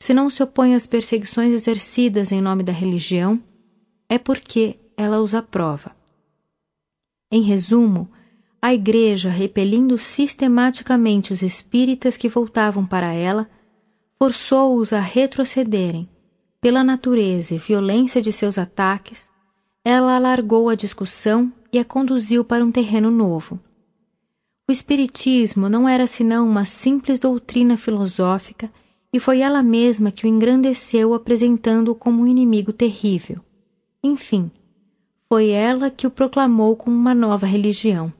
se 0.00 0.14
não 0.14 0.30
se 0.30 0.42
opõe 0.42 0.74
às 0.74 0.86
perseguições 0.86 1.52
exercidas 1.52 2.32
em 2.32 2.40
nome 2.40 2.62
da 2.62 2.72
religião, 2.72 3.38
é 4.08 4.16
porque 4.16 4.78
ela 4.96 5.20
os 5.20 5.34
aprova. 5.34 5.94
Em 7.30 7.42
resumo, 7.42 8.10
a 8.60 8.74
Igreja, 8.74 9.30
repelindo 9.30 9.96
sistematicamente 9.96 11.32
os 11.32 11.42
espíritas 11.42 12.16
que 12.16 12.28
voltavam 12.28 12.84
para 12.84 13.12
ela, 13.12 13.48
forçou-os 14.18 14.92
a 14.92 15.00
retrocederem. 15.00 16.08
Pela 16.60 16.82
natureza 16.82 17.54
e 17.54 17.58
violência 17.58 18.20
de 18.20 18.32
seus 18.32 18.58
ataques, 18.58 19.30
ela 19.84 20.16
alargou 20.16 20.68
a 20.68 20.74
discussão 20.74 21.52
e 21.72 21.78
a 21.78 21.84
conduziu 21.84 22.44
para 22.44 22.64
um 22.64 22.72
terreno 22.72 23.12
novo. 23.12 23.60
O 24.68 24.72
Espiritismo 24.72 25.68
não 25.68 25.88
era 25.88 26.06
senão 26.06 26.46
uma 26.46 26.64
simples 26.64 27.20
doutrina 27.20 27.76
filosófica 27.76 28.70
e 29.12 29.20
foi 29.20 29.38
ela 29.40 29.62
mesma 29.62 30.10
que 30.10 30.26
o 30.26 30.28
engrandeceu 30.28 31.14
apresentando-o 31.14 31.94
como 31.94 32.22
um 32.22 32.26
inimigo 32.26 32.72
terrível. 32.72 33.40
Enfim, 34.02 34.50
foi 35.28 35.50
ela 35.50 35.90
que 35.90 36.06
o 36.06 36.10
proclamou 36.10 36.76
como 36.76 36.96
uma 36.96 37.14
nova 37.14 37.46
religião. 37.46 38.12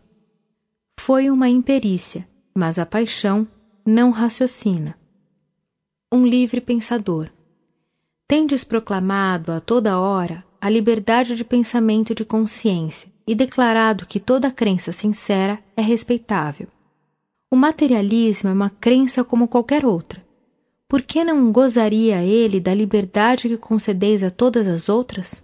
Foi 1.08 1.30
uma 1.30 1.48
imperícia, 1.48 2.28
mas 2.54 2.78
a 2.78 2.84
paixão 2.84 3.48
não 3.82 4.10
raciocina. 4.10 4.94
Um 6.12 6.26
livre 6.26 6.60
pensador. 6.60 7.30
Tendes 8.26 8.62
proclamado 8.62 9.50
a 9.52 9.58
toda 9.58 9.98
hora 9.98 10.44
a 10.60 10.68
liberdade 10.68 11.34
de 11.34 11.46
pensamento 11.46 12.12
e 12.12 12.14
de 12.14 12.26
consciência 12.26 13.10
e 13.26 13.34
declarado 13.34 14.04
que 14.04 14.20
toda 14.20 14.50
crença 14.50 14.92
sincera 14.92 15.58
é 15.74 15.80
respeitável. 15.80 16.68
O 17.50 17.56
materialismo 17.56 18.50
é 18.50 18.52
uma 18.52 18.68
crença 18.68 19.24
como 19.24 19.48
qualquer 19.48 19.86
outra. 19.86 20.22
Por 20.86 21.00
que 21.00 21.24
não 21.24 21.50
gozaria 21.50 22.22
ele 22.22 22.60
da 22.60 22.74
liberdade 22.74 23.48
que 23.48 23.56
concedeis 23.56 24.22
a 24.22 24.28
todas 24.28 24.68
as 24.68 24.90
outras? 24.90 25.42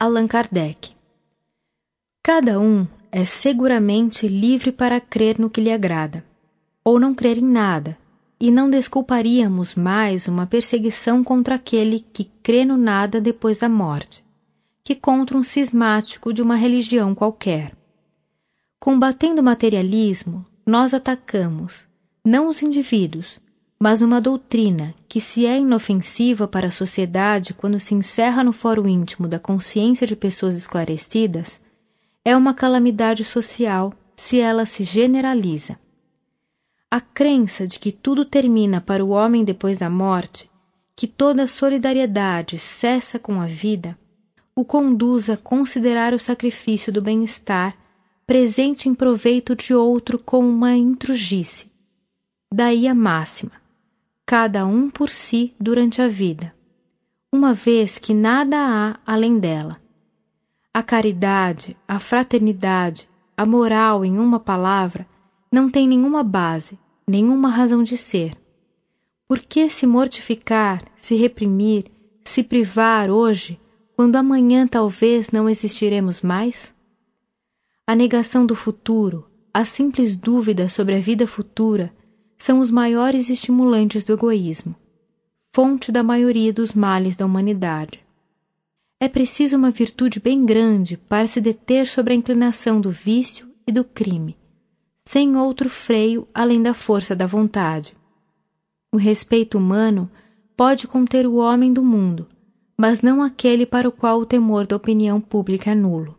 Allan 0.00 0.26
Kardec. 0.26 0.90
Cada 2.24 2.58
um 2.58 2.88
é 3.14 3.26
seguramente 3.26 4.26
livre 4.26 4.72
para 4.72 4.98
crer 4.98 5.38
no 5.38 5.50
que 5.50 5.60
lhe 5.60 5.70
agrada, 5.70 6.24
ou 6.82 6.98
não 6.98 7.14
crer 7.14 7.36
em 7.36 7.44
nada, 7.44 7.98
e 8.40 8.50
não 8.50 8.70
desculparíamos 8.70 9.74
mais 9.74 10.26
uma 10.26 10.46
perseguição 10.46 11.22
contra 11.22 11.56
aquele 11.56 12.00
que 12.00 12.24
crê 12.42 12.64
no 12.64 12.78
nada 12.78 13.20
depois 13.20 13.58
da 13.58 13.68
morte, 13.68 14.24
que 14.82 14.94
contra 14.94 15.36
um 15.36 15.44
cismático 15.44 16.32
de 16.32 16.40
uma 16.40 16.56
religião 16.56 17.14
qualquer. 17.14 17.76
Combatendo 18.80 19.42
o 19.42 19.44
materialismo, 19.44 20.44
nós 20.66 20.94
atacamos 20.94 21.86
não 22.24 22.48
os 22.48 22.62
indivíduos, 22.62 23.38
mas 23.78 24.00
uma 24.00 24.20
doutrina 24.20 24.94
que, 25.06 25.20
se 25.20 25.44
é 25.44 25.58
inofensiva 25.58 26.48
para 26.48 26.68
a 26.68 26.72
sociedade 26.72 27.52
quando 27.52 27.78
se 27.78 27.94
encerra 27.94 28.42
no 28.42 28.52
fórum 28.52 28.88
íntimo 28.88 29.28
da 29.28 29.38
consciência 29.38 30.06
de 30.06 30.16
pessoas 30.16 30.56
esclarecidas, 30.56 31.60
é 32.24 32.36
uma 32.36 32.54
calamidade 32.54 33.24
social 33.24 33.92
se 34.14 34.38
ela 34.38 34.64
se 34.64 34.84
generaliza. 34.84 35.78
A 36.90 37.00
crença 37.00 37.66
de 37.66 37.78
que 37.78 37.90
tudo 37.90 38.24
termina 38.24 38.80
para 38.80 39.04
o 39.04 39.08
homem 39.08 39.44
depois 39.44 39.78
da 39.78 39.90
morte, 39.90 40.50
que 40.94 41.06
toda 41.06 41.46
solidariedade 41.46 42.58
cessa 42.58 43.18
com 43.18 43.40
a 43.40 43.46
vida, 43.46 43.98
o 44.54 44.64
conduz 44.64 45.30
a 45.30 45.36
considerar 45.36 46.14
o 46.14 46.18
sacrifício 46.18 46.92
do 46.92 47.02
bem-estar 47.02 47.76
presente 48.26 48.88
em 48.88 48.94
proveito 48.94 49.56
de 49.56 49.74
outro 49.74 50.18
como 50.18 50.48
uma 50.48 50.74
intrugice. 50.74 51.70
Daí 52.52 52.86
a 52.86 52.94
máxima: 52.94 53.52
cada 54.24 54.64
um 54.66 54.90
por 54.90 55.08
si 55.08 55.54
durante 55.58 56.00
a 56.00 56.08
vida, 56.08 56.54
uma 57.32 57.54
vez 57.54 57.98
que 57.98 58.14
nada 58.14 58.56
há 58.58 59.00
além 59.04 59.38
dela. 59.38 59.81
A 60.74 60.82
caridade, 60.82 61.76
a 61.86 61.98
fraternidade, 61.98 63.06
a 63.36 63.44
moral, 63.44 64.06
em 64.06 64.18
uma 64.18 64.40
palavra, 64.40 65.06
não 65.52 65.68
tem 65.68 65.86
nenhuma 65.86 66.22
base, 66.22 66.78
nenhuma 67.06 67.50
razão 67.50 67.82
de 67.82 67.96
ser. 67.96 68.34
Por 69.28 69.38
que 69.38 69.68
se 69.68 69.86
mortificar, 69.86 70.82
se 70.96 71.14
reprimir, 71.14 71.84
se 72.24 72.42
privar 72.42 73.10
hoje, 73.10 73.60
quando 73.94 74.16
amanhã 74.16 74.66
talvez 74.66 75.30
não 75.30 75.46
existiremos 75.46 76.22
mais? 76.22 76.74
A 77.86 77.94
negação 77.94 78.46
do 78.46 78.56
futuro, 78.56 79.28
a 79.52 79.66
simples 79.66 80.16
dúvida 80.16 80.70
sobre 80.70 80.94
a 80.94 81.00
vida 81.00 81.26
futura 81.26 81.94
são 82.38 82.60
os 82.60 82.70
maiores 82.70 83.28
estimulantes 83.28 84.04
do 84.04 84.14
egoísmo, 84.14 84.74
fonte 85.54 85.92
da 85.92 86.02
maioria 86.02 86.50
dos 86.50 86.72
males 86.72 87.14
da 87.14 87.26
humanidade. 87.26 88.01
É 89.04 89.08
preciso 89.08 89.56
uma 89.56 89.72
virtude 89.72 90.20
bem 90.20 90.46
grande 90.46 90.96
para 90.96 91.26
se 91.26 91.40
deter 91.40 91.88
sobre 91.88 92.12
a 92.12 92.16
inclinação 92.16 92.80
do 92.80 92.92
vício 92.92 93.52
e 93.66 93.72
do 93.72 93.82
crime, 93.82 94.38
sem 95.04 95.36
outro 95.36 95.68
freio 95.68 96.24
além 96.32 96.62
da 96.62 96.72
força 96.72 97.12
da 97.12 97.26
vontade. 97.26 97.96
O 98.94 98.96
respeito 98.96 99.58
humano 99.58 100.08
pode 100.56 100.86
conter 100.86 101.26
o 101.26 101.34
homem 101.34 101.72
do 101.72 101.82
mundo, 101.82 102.28
mas 102.78 103.00
não 103.00 103.20
aquele 103.20 103.66
para 103.66 103.88
o 103.88 103.90
qual 103.90 104.20
o 104.20 104.24
temor 104.24 104.68
da 104.68 104.76
opinião 104.76 105.20
pública 105.20 105.72
é 105.72 105.74
nulo. 105.74 106.16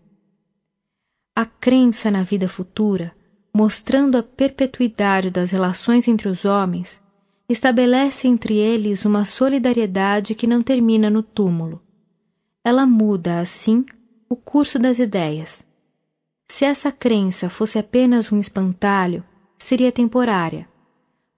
A 1.33 1.45
crença 1.45 2.11
na 2.11 2.21
vida 2.21 2.49
futura, 2.49 3.15
mostrando 3.55 4.17
a 4.17 4.23
perpetuidade 4.23 5.29
das 5.29 5.51
relações 5.51 6.05
entre 6.05 6.27
os 6.27 6.43
homens, 6.43 7.01
estabelece 7.47 8.27
entre 8.27 8.57
eles 8.57 9.05
uma 9.05 9.23
solidariedade 9.23 10.35
que 10.35 10.45
não 10.45 10.61
termina 10.61 11.09
no 11.09 11.23
túmulo 11.23 11.81
ela 12.63 12.85
muda, 12.85 13.39
assim, 13.39 13.85
o 14.29 14.35
curso 14.35 14.79
das 14.79 14.99
ideias. 14.99 15.63
Se 16.47 16.65
essa 16.65 16.91
crença 16.91 17.49
fosse 17.49 17.77
apenas 17.77 18.31
um 18.31 18.39
espantalho, 18.39 19.23
seria 19.57 19.91
temporária. 19.91 20.67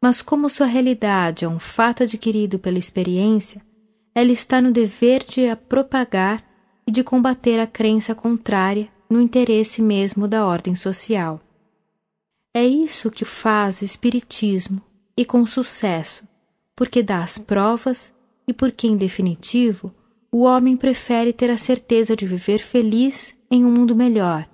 Mas 0.02 0.22
como 0.22 0.50
sua 0.50 0.68
realidade 0.68 1.46
é 1.46 1.48
um 1.48 1.60
fato 1.60 2.04
adquirido 2.04 2.60
pela 2.60 2.78
experiência, 2.78 3.66
ela 4.14 4.32
está 4.32 4.62
no 4.62 4.72
dever 4.72 5.24
de 5.24 5.48
a 5.48 5.56
propagar 5.56 6.44
e 6.88 6.92
de 6.92 7.04
combater 7.04 7.60
a 7.60 7.66
crença 7.66 8.14
contrária 8.14 8.90
no 9.10 9.20
interesse 9.20 9.82
mesmo 9.82 10.28
da 10.28 10.46
ordem 10.46 10.76
social. 10.76 11.42
É 12.54 12.66
isso 12.66 13.12
que 13.12 13.26
faz 13.26 13.82
o 13.82 13.86
Espiritismo, 13.86 14.82
e 15.18 15.26
com 15.26 15.46
sucesso, 15.46 16.24
porque 16.76 17.02
dá 17.02 17.24
as 17.24 17.38
provas 17.38 18.14
e 18.48 18.54
porque, 18.54 18.88
em 18.88 18.96
definitivo, 18.96 19.92
o 20.36 20.42
homem 20.42 20.76
prefere 20.76 21.32
ter 21.32 21.50
a 21.50 21.56
certeza 21.56 22.14
de 22.14 22.28
viver 22.28 22.60
feliz 22.60 23.34
em 23.50 23.64
um 23.64 23.72
mundo 23.72 23.96
melhor, 23.96 24.46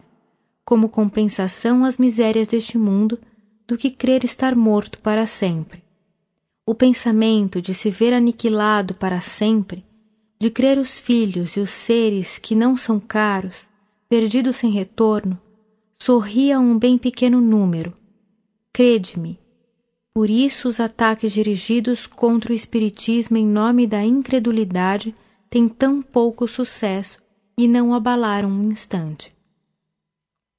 como 0.64 0.88
compensação 0.88 1.84
às 1.84 1.98
misérias 1.98 2.48
deste 2.48 2.78
mundo, 2.78 3.18
do 3.68 3.76
que 3.76 3.90
crer 3.90 4.24
estar 4.24 4.56
morto 4.56 5.00
para 5.00 5.26
sempre. 5.26 5.84
O 6.68 6.76
pensamento 6.76 7.60
de 7.60 7.74
se 7.74 7.90
ver 7.90 8.14
aniquilado 8.14 8.94
para 8.94 9.20
sempre, 9.22 9.84
de 10.40 10.52
crer 10.52 10.78
os 10.78 11.00
filhos 11.00 11.58
e 11.58 11.60
os 11.60 11.72
seres 11.72 12.38
que 12.38 12.54
não 12.54 12.78
são 12.78 13.00
caros, 13.00 13.68
perdidos 14.08 14.58
sem 14.58 14.70
retorno, 14.70 15.36
sorria 16.00 16.58
a 16.58 16.60
um 16.60 16.78
bem 16.78 16.96
pequeno 16.96 17.42
número. 17.42 17.92
Crede-me, 18.72 19.40
por 20.14 20.30
isso 20.30 20.70
os 20.70 20.80
ataques 20.80 21.32
dirigidos 21.32 22.06
contra 22.06 22.52
o 22.52 22.56
Espiritismo 22.56 23.36
em 23.36 23.48
nome 23.48 23.88
da 23.88 24.04
incredulidade 24.06 25.16
têm 25.52 25.68
tão 25.68 26.02
pouco 26.02 26.48
sucesso 26.48 27.22
e 27.58 27.68
não 27.68 27.94
abalaram 27.94 28.50
um 28.50 28.72
instante. 28.72 29.36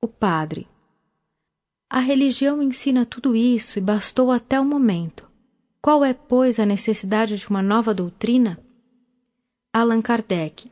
O 0.02 0.06
padre. 0.06 0.68
A 1.88 1.98
religião 1.98 2.62
ensina 2.62 3.06
tudo 3.06 3.34
isso 3.34 3.78
e 3.78 3.82
bastou 3.82 4.30
até 4.30 4.60
o 4.60 4.64
momento. 4.66 5.26
Qual 5.80 6.04
é, 6.04 6.12
pois, 6.12 6.60
a 6.60 6.66
necessidade 6.66 7.38
de 7.38 7.48
uma 7.48 7.62
nova 7.62 7.94
doutrina? 7.94 8.62
Allan 9.72 10.02
Kardec. 10.02 10.70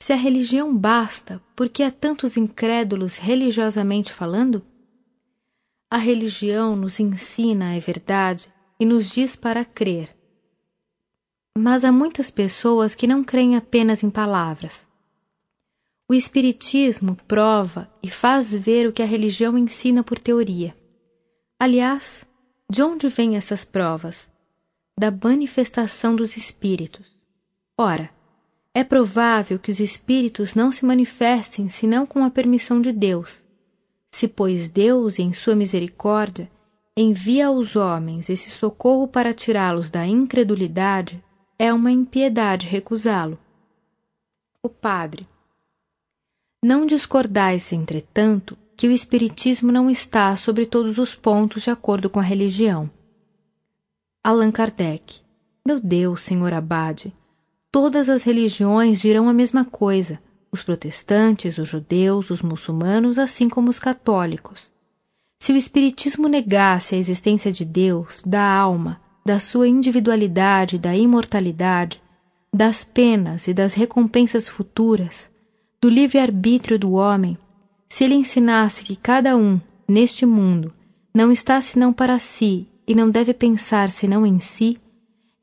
Se 0.00 0.12
a 0.12 0.16
religião 0.16 0.76
basta, 0.76 1.42
por 1.56 1.68
que 1.68 1.82
há 1.82 1.90
tantos 1.90 2.36
incrédulos 2.36 3.16
religiosamente 3.16 4.12
falando? 4.12 4.64
A 5.90 5.98
religião 5.98 6.76
nos 6.76 7.00
ensina 7.00 7.74
a 7.74 7.80
verdade 7.80 8.48
e 8.78 8.86
nos 8.86 9.10
diz 9.10 9.34
para 9.34 9.64
crer. 9.64 10.14
Mas 11.56 11.84
há 11.84 11.92
muitas 11.92 12.30
pessoas 12.30 12.94
que 12.94 13.06
não 13.06 13.22
creem 13.22 13.56
apenas 13.56 14.02
em 14.02 14.10
palavras. 14.10 14.86
O 16.08 16.14
Espiritismo 16.14 17.16
prova 17.28 17.88
e 18.02 18.10
faz 18.10 18.52
ver 18.52 18.86
o 18.86 18.92
que 18.92 19.02
a 19.02 19.06
religião 19.06 19.56
ensina 19.56 20.02
por 20.02 20.18
teoria. 20.18 20.76
Aliás, 21.58 22.26
de 22.68 22.82
onde 22.82 23.08
vêm 23.08 23.36
essas 23.36 23.64
provas? 23.64 24.28
Da 24.98 25.10
manifestação 25.10 26.14
dos 26.14 26.36
espíritos. 26.36 27.06
Ora, 27.78 28.10
é 28.74 28.82
provável 28.84 29.58
que 29.58 29.70
os 29.70 29.80
espíritos 29.80 30.54
não 30.54 30.72
se 30.72 30.84
manifestem 30.84 31.68
senão 31.68 32.04
com 32.04 32.24
a 32.24 32.30
permissão 32.30 32.80
de 32.80 32.92
Deus 32.92 33.44
se, 34.14 34.28
pois, 34.28 34.70
Deus, 34.70 35.18
em 35.18 35.32
sua 35.32 35.56
misericórdia, 35.56 36.48
envia 36.96 37.48
aos 37.48 37.74
homens 37.74 38.30
esse 38.30 38.48
socorro 38.48 39.08
para 39.08 39.34
tirá-los 39.34 39.90
da 39.90 40.06
incredulidade, 40.06 41.20
é 41.58 41.72
uma 41.72 41.90
impiedade 41.90 42.66
recusá-lo. 42.66 43.38
O 44.62 44.68
Padre. 44.68 45.28
Não 46.62 46.86
discordais, 46.86 47.72
entretanto, 47.72 48.56
que 48.76 48.88
o 48.88 48.92
Espiritismo 48.92 49.70
não 49.70 49.90
está 49.90 50.36
sobre 50.36 50.66
todos 50.66 50.98
os 50.98 51.14
pontos 51.14 51.62
de 51.62 51.70
acordo 51.70 52.10
com 52.10 52.18
a 52.18 52.22
religião. 52.22 52.90
Allan 54.22 54.50
Kardec. 54.50 55.20
Meu 55.66 55.80
Deus, 55.80 56.22
senhor 56.22 56.52
Abade, 56.52 57.14
todas 57.70 58.08
as 58.08 58.22
religiões 58.22 59.00
dirão 59.00 59.28
a 59.28 59.32
mesma 59.32 59.64
coisa, 59.64 60.20
os 60.50 60.62
protestantes, 60.62 61.58
os 61.58 61.68
judeus, 61.68 62.30
os 62.30 62.42
muçulmanos, 62.42 63.18
assim 63.18 63.48
como 63.48 63.70
os 63.70 63.78
católicos. 63.78 64.72
Se 65.38 65.52
o 65.52 65.56
Espiritismo 65.56 66.28
negasse 66.28 66.94
a 66.94 66.98
existência 66.98 67.52
de 67.52 67.64
Deus, 67.64 68.22
da 68.22 68.42
alma, 68.42 69.00
da 69.24 69.40
sua 69.40 69.66
individualidade, 69.66 70.78
da 70.78 70.94
imortalidade, 70.94 72.02
das 72.52 72.84
penas 72.84 73.48
e 73.48 73.54
das 73.54 73.74
recompensas 73.74 74.48
futuras, 74.48 75.30
do 75.80 75.88
livre-arbítrio 75.88 76.78
do 76.78 76.92
homem, 76.92 77.38
se 77.88 78.04
ele 78.04 78.14
ensinasse 78.14 78.84
que 78.84 78.96
cada 78.96 79.36
um, 79.36 79.60
neste 79.88 80.26
mundo, 80.26 80.72
não 81.14 81.32
está 81.32 81.60
senão 81.60 81.92
para 81.92 82.18
si 82.18 82.68
e 82.86 82.94
não 82.94 83.10
deve 83.10 83.32
pensar 83.32 83.90
senão 83.90 84.26
em 84.26 84.38
si, 84.38 84.78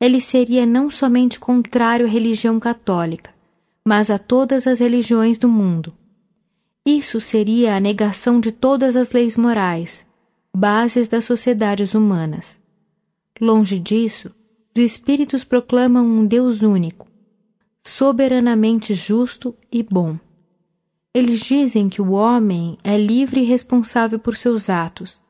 ele 0.00 0.20
seria 0.20 0.64
não 0.64 0.90
somente 0.90 1.40
contrário 1.40 2.06
à 2.06 2.08
religião 2.08 2.60
católica, 2.60 3.30
mas 3.84 4.10
a 4.10 4.18
todas 4.18 4.66
as 4.66 4.78
religiões 4.78 5.38
do 5.38 5.48
mundo. 5.48 5.92
Isso 6.84 7.20
seria 7.20 7.76
a 7.76 7.80
negação 7.80 8.38
de 8.38 8.52
todas 8.52 8.96
as 8.96 9.12
leis 9.12 9.36
morais, 9.36 10.06
bases 10.54 11.08
das 11.08 11.24
sociedades 11.24 11.94
humanas. 11.94 12.61
Longe 13.44 13.76
disso, 13.76 14.30
os 14.72 14.80
espíritos 14.80 15.42
proclamam 15.42 16.06
um 16.06 16.24
Deus 16.24 16.62
único, 16.62 17.08
soberanamente 17.84 18.94
justo 18.94 19.52
e 19.68 19.82
bom. 19.82 20.16
Eles 21.12 21.40
dizem 21.40 21.88
que 21.88 22.00
o 22.00 22.12
homem 22.12 22.78
é 22.84 22.96
livre 22.96 23.40
e 23.40 23.44
responsável 23.44 24.20
por 24.20 24.36
seus 24.36 24.70
atos, 24.70 25.20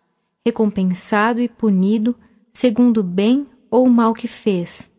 recompensado 0.44 1.40
e 1.40 1.48
punido 1.48 2.14
segundo 2.52 2.98
o 2.98 3.02
bem 3.02 3.46
ou 3.70 3.86
o 3.86 3.90
mal 3.90 4.12
que 4.12 4.28
fez. 4.28 4.90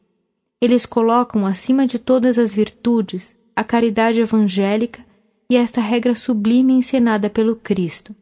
Eles 0.60 0.84
colocam 0.84 1.46
acima 1.46 1.86
de 1.86 2.00
todas 2.00 2.40
as 2.40 2.52
virtudes 2.52 3.36
a 3.56 3.64
caridade 3.64 4.22
evangélica 4.22 5.06
e 5.48 5.56
esta 5.56 5.80
regra 5.80 6.16
sublime 6.16 6.74
ensinada 6.74 7.30
pelo 7.30 7.56
Cristo. 7.56 8.16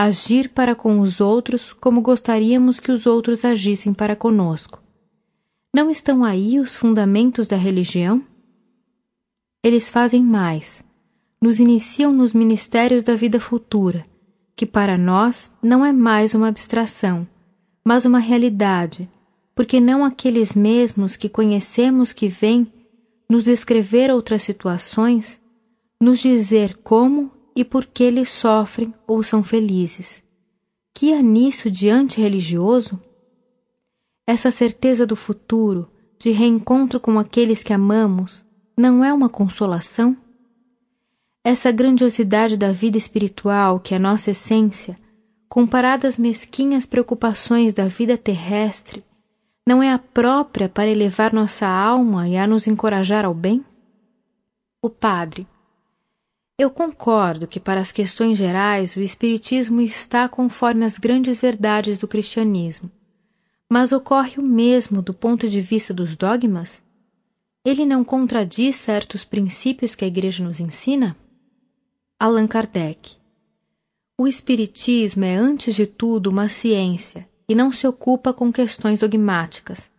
Agir 0.00 0.50
para 0.50 0.76
com 0.76 1.00
os 1.00 1.20
outros 1.20 1.72
como 1.72 2.00
gostaríamos 2.00 2.78
que 2.78 2.92
os 2.92 3.04
outros 3.04 3.44
agissem 3.44 3.92
para 3.92 4.14
conosco. 4.14 4.80
Não 5.74 5.90
estão 5.90 6.22
aí 6.22 6.60
os 6.60 6.76
fundamentos 6.76 7.48
da 7.48 7.56
religião? 7.56 8.24
Eles 9.60 9.90
fazem 9.90 10.22
mais. 10.22 10.84
Nos 11.42 11.58
iniciam 11.58 12.12
nos 12.12 12.32
ministérios 12.32 13.02
da 13.02 13.16
vida 13.16 13.40
futura, 13.40 14.04
que 14.54 14.64
para 14.64 14.96
nós 14.96 15.52
não 15.60 15.84
é 15.84 15.90
mais 15.92 16.32
uma 16.32 16.46
abstração, 16.46 17.26
mas 17.84 18.04
uma 18.04 18.20
realidade, 18.20 19.10
porque 19.52 19.80
não 19.80 20.04
aqueles 20.04 20.54
mesmos 20.54 21.16
que 21.16 21.28
conhecemos 21.28 22.12
que 22.12 22.28
vêm 22.28 22.72
nos 23.28 23.42
descrever 23.42 24.12
outras 24.12 24.44
situações, 24.44 25.42
nos 26.00 26.20
dizer 26.20 26.76
como 26.84 27.32
e 27.58 27.64
por 27.64 27.84
que 27.84 28.04
eles 28.04 28.28
sofrem 28.28 28.94
ou 29.04 29.20
são 29.20 29.42
felizes. 29.42 30.22
Que 30.94 31.12
há 31.12 31.20
nisso 31.20 31.68
de 31.68 31.90
antirreligioso? 31.90 33.00
Essa 34.24 34.52
certeza 34.52 35.04
do 35.04 35.16
futuro, 35.16 35.90
de 36.20 36.30
reencontro 36.30 37.00
com 37.00 37.18
aqueles 37.18 37.64
que 37.64 37.72
amamos, 37.72 38.46
não 38.76 39.04
é 39.04 39.12
uma 39.12 39.28
consolação? 39.28 40.16
Essa 41.42 41.72
grandiosidade 41.72 42.56
da 42.56 42.70
vida 42.70 42.96
espiritual, 42.96 43.80
que 43.80 43.92
é 43.92 43.98
nossa 43.98 44.30
essência, 44.30 44.96
comparada 45.48 46.06
às 46.06 46.16
mesquinhas 46.16 46.86
preocupações 46.86 47.74
da 47.74 47.88
vida 47.88 48.16
terrestre, 48.16 49.04
não 49.66 49.82
é 49.82 49.90
a 49.92 49.98
própria 49.98 50.68
para 50.68 50.88
elevar 50.88 51.32
nossa 51.32 51.66
alma 51.66 52.28
e 52.28 52.36
a 52.36 52.46
nos 52.46 52.68
encorajar 52.68 53.24
ao 53.24 53.34
bem? 53.34 53.64
O 54.80 54.88
Padre. 54.88 55.44
Eu 56.58 56.70
concordo 56.70 57.46
que, 57.46 57.60
para 57.60 57.80
as 57.80 57.92
questões 57.92 58.36
gerais, 58.36 58.96
o 58.96 59.00
Espiritismo 59.00 59.80
está 59.80 60.28
conforme 60.28 60.84
as 60.84 60.98
grandes 60.98 61.40
verdades 61.40 61.98
do 61.98 62.08
cristianismo. 62.08 62.90
Mas 63.70 63.92
ocorre 63.92 64.40
o 64.40 64.42
mesmo 64.42 65.00
do 65.00 65.14
ponto 65.14 65.48
de 65.48 65.60
vista 65.60 65.94
dos 65.94 66.16
dogmas? 66.16 66.82
Ele 67.64 67.86
não 67.86 68.02
contradiz 68.02 68.74
certos 68.74 69.24
princípios 69.24 69.94
que 69.94 70.04
a 70.04 70.08
Igreja 70.08 70.42
nos 70.42 70.58
ensina? 70.58 71.16
Allan 72.18 72.48
Kardec. 72.48 73.16
O 74.18 74.26
Espiritismo 74.26 75.24
é, 75.24 75.36
antes 75.36 75.76
de 75.76 75.86
tudo, 75.86 76.28
uma 76.28 76.48
ciência 76.48 77.28
e 77.48 77.54
não 77.54 77.70
se 77.70 77.86
ocupa 77.86 78.32
com 78.32 78.52
questões 78.52 78.98
dogmáticas. 78.98 79.92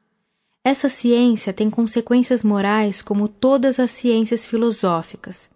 Essa 0.61 0.89
ciência 0.89 1.53
tem 1.53 1.69
consequências 1.69 2.43
morais 2.43 3.01
como 3.01 3.29
todas 3.29 3.79
as 3.79 3.91
ciências 3.91 4.45
filosóficas. 4.45 5.49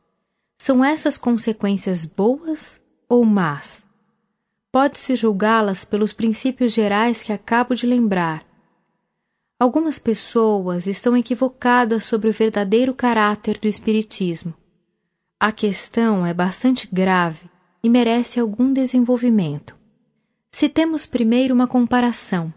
São 0.65 0.81
essas 0.81 1.17
consequências 1.17 2.05
boas 2.05 2.81
ou 3.09 3.25
más? 3.25 3.85
Pode-se 4.71 5.13
julgá-las 5.13 5.83
pelos 5.83 6.13
princípios 6.13 6.71
gerais 6.71 7.21
que 7.21 7.33
acabo 7.33 7.75
de 7.75 7.85
lembrar. 7.85 8.45
Algumas 9.59 9.99
pessoas 9.99 10.87
estão 10.87 11.17
equivocadas 11.17 12.05
sobre 12.05 12.29
o 12.29 12.31
verdadeiro 12.31 12.93
caráter 12.93 13.59
do 13.59 13.67
Espiritismo. 13.67 14.53
A 15.37 15.51
questão 15.51 16.25
é 16.25 16.33
bastante 16.33 16.87
grave 16.89 17.51
e 17.83 17.89
merece 17.89 18.39
algum 18.39 18.71
desenvolvimento. 18.71 19.77
Citemos 20.49 21.05
primeiro 21.05 21.53
uma 21.53 21.67
comparação. 21.67 22.53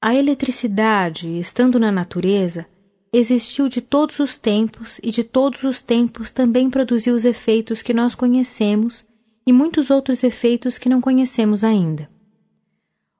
A 0.00 0.14
eletricidade, 0.14 1.40
estando 1.40 1.76
na 1.76 1.90
natureza, 1.90 2.68
existiu 3.12 3.68
de 3.68 3.80
todos 3.80 4.20
os 4.20 4.38
tempos 4.38 5.00
e 5.02 5.10
de 5.10 5.24
todos 5.24 5.64
os 5.64 5.82
tempos 5.82 6.30
também 6.30 6.70
produziu 6.70 7.14
os 7.14 7.24
efeitos 7.24 7.82
que 7.82 7.92
nós 7.92 8.14
conhecemos 8.14 9.04
e 9.46 9.52
muitos 9.52 9.90
outros 9.90 10.22
efeitos 10.22 10.78
que 10.78 10.88
não 10.88 11.00
conhecemos 11.00 11.64
ainda. 11.64 12.08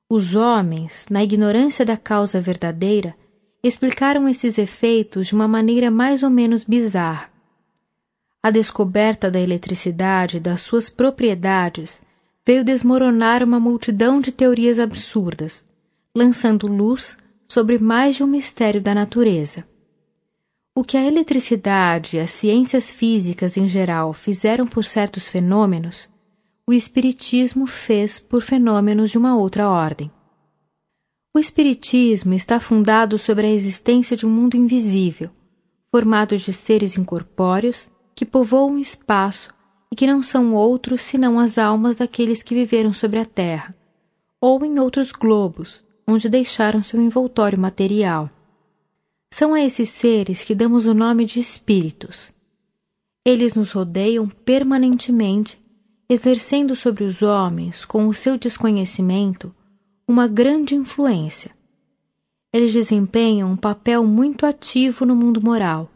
Os 0.08 0.36
homens, 0.36 1.06
na 1.10 1.24
ignorância 1.24 1.84
da 1.84 1.96
causa 1.96 2.40
verdadeira, 2.40 3.16
explicaram 3.62 4.28
esses 4.28 4.58
efeitos 4.58 5.26
de 5.26 5.34
uma 5.34 5.48
maneira 5.48 5.90
mais 5.90 6.22
ou 6.22 6.30
menos 6.30 6.62
bizarra. 6.62 7.30
A 8.42 8.50
descoberta 8.50 9.30
da 9.30 9.40
eletricidade 9.40 10.36
e 10.36 10.40
das 10.40 10.62
suas 10.62 10.88
propriedades 10.88 12.00
veio 12.46 12.64
desmoronar 12.64 13.42
uma 13.42 13.60
multidão 13.60 14.20
de 14.20 14.32
teorias 14.32 14.78
absurdas, 14.78 15.64
lançando 16.14 16.66
luz 16.66 17.18
sobre 17.46 17.78
mais 17.78 18.16
de 18.16 18.24
um 18.24 18.26
mistério 18.26 18.80
da 18.80 18.94
natureza. 18.94 19.64
O 20.72 20.84
que 20.84 20.96
a 20.96 21.04
eletricidade 21.04 22.16
e 22.16 22.20
as 22.20 22.30
ciências 22.30 22.90
físicas 22.90 23.56
em 23.56 23.66
geral 23.66 24.12
fizeram 24.12 24.66
por 24.66 24.84
certos 24.84 25.28
fenômenos, 25.28 26.08
o 26.64 26.72
Espiritismo 26.72 27.66
fez 27.66 28.20
por 28.20 28.40
fenômenos 28.40 29.10
de 29.10 29.18
uma 29.18 29.36
outra 29.36 29.68
ordem. 29.68 30.10
O 31.34 31.40
Espiritismo 31.40 32.34
está 32.34 32.60
fundado 32.60 33.18
sobre 33.18 33.48
a 33.48 33.50
existência 33.50 34.16
de 34.16 34.24
um 34.24 34.30
mundo 34.30 34.56
invisível, 34.56 35.30
formado 35.90 36.36
de 36.36 36.52
seres 36.52 36.96
incorpóreos 36.96 37.90
que 38.14 38.24
povoam 38.24 38.76
o 38.76 38.78
espaço 38.78 39.52
e 39.92 39.96
que 39.96 40.06
não 40.06 40.22
são 40.22 40.54
outros 40.54 41.02
senão 41.02 41.36
as 41.36 41.58
almas 41.58 41.96
daqueles 41.96 42.44
que 42.44 42.54
viveram 42.54 42.92
sobre 42.92 43.18
a 43.18 43.24
Terra, 43.24 43.74
ou 44.40 44.64
em 44.64 44.78
outros 44.78 45.10
globos, 45.10 45.82
onde 46.06 46.28
deixaram 46.28 46.80
seu 46.80 47.00
envoltório 47.00 47.58
material. 47.58 48.30
São 49.30 49.54
a 49.54 49.60
esses 49.60 49.88
seres 49.88 50.42
que 50.42 50.54
damos 50.54 50.86
o 50.86 50.94
nome 50.94 51.24
de 51.24 51.38
espíritos. 51.38 52.32
Eles 53.24 53.54
nos 53.54 53.70
rodeiam 53.72 54.26
permanentemente, 54.26 55.60
exercendo 56.08 56.74
sobre 56.74 57.04
os 57.04 57.22
homens, 57.22 57.84
com 57.84 58.08
o 58.08 58.14
seu 58.14 58.36
desconhecimento, 58.36 59.54
uma 60.06 60.26
grande 60.26 60.74
influência. 60.74 61.52
Eles 62.52 62.72
desempenham 62.72 63.52
um 63.52 63.56
papel 63.56 64.04
muito 64.04 64.44
ativo 64.44 65.06
no 65.06 65.14
mundo 65.14 65.40
moral 65.40 65.88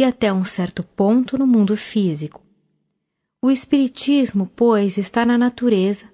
e 0.00 0.04
até 0.04 0.32
um 0.32 0.44
certo 0.44 0.82
ponto 0.82 1.36
no 1.36 1.46
mundo 1.46 1.76
físico. 1.76 2.40
O 3.42 3.50
Espiritismo, 3.50 4.50
pois, 4.56 4.96
está 4.96 5.26
na 5.26 5.36
natureza 5.36 6.06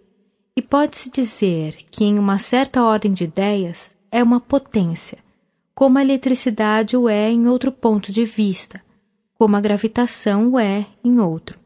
e 0.56 0.60
pode-se 0.60 1.10
dizer 1.10 1.76
que, 1.90 2.04
em 2.04 2.18
uma 2.18 2.38
certa 2.38 2.82
ordem 2.82 3.12
de 3.12 3.24
ideias, 3.24 3.94
é 4.10 4.22
uma 4.22 4.40
potência, 4.40 5.23
como 5.74 5.98
a 5.98 6.02
eletricidade 6.02 6.96
o 6.96 7.08
é 7.08 7.30
em 7.30 7.48
outro 7.48 7.72
ponto 7.72 8.12
de 8.12 8.24
vista, 8.24 8.82
como 9.34 9.56
a 9.56 9.60
gravitação 9.60 10.52
o 10.52 10.58
é 10.58 10.86
em 11.02 11.18
outro. 11.18 11.58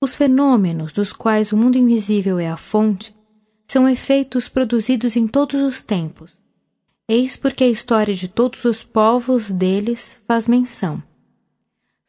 Os 0.00 0.14
fenômenos 0.14 0.92
dos 0.92 1.12
quais 1.12 1.52
o 1.52 1.56
mundo 1.56 1.78
invisível 1.78 2.38
é 2.38 2.48
a 2.48 2.56
fonte 2.56 3.14
são 3.66 3.88
efeitos 3.88 4.48
produzidos 4.48 5.16
em 5.16 5.26
todos 5.26 5.60
os 5.60 5.82
tempos, 5.82 6.38
Eis 7.08 7.36
porque 7.36 7.62
a 7.62 7.68
história 7.68 8.12
de 8.12 8.26
todos 8.26 8.64
os 8.64 8.82
povos 8.82 9.52
deles 9.52 10.20
faz 10.26 10.48
menção. 10.48 11.00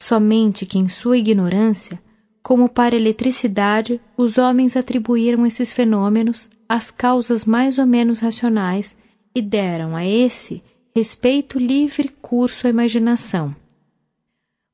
Somente 0.01 0.65
que 0.65 0.79
em 0.79 0.89
sua 0.89 1.19
ignorância, 1.19 2.01
como 2.41 2.67
para 2.67 2.95
a 2.95 2.97
eletricidade, 2.97 4.01
os 4.17 4.39
homens 4.39 4.75
atribuíram 4.75 5.45
esses 5.45 5.71
fenômenos 5.71 6.49
às 6.67 6.89
causas 6.89 7.45
mais 7.45 7.77
ou 7.77 7.85
menos 7.85 8.19
racionais 8.19 8.97
e 9.35 9.41
deram 9.41 9.95
a 9.95 10.03
esse 10.03 10.63
respeito 10.97 11.59
livre 11.59 12.09
curso 12.09 12.65
à 12.65 12.71
imaginação. 12.71 13.55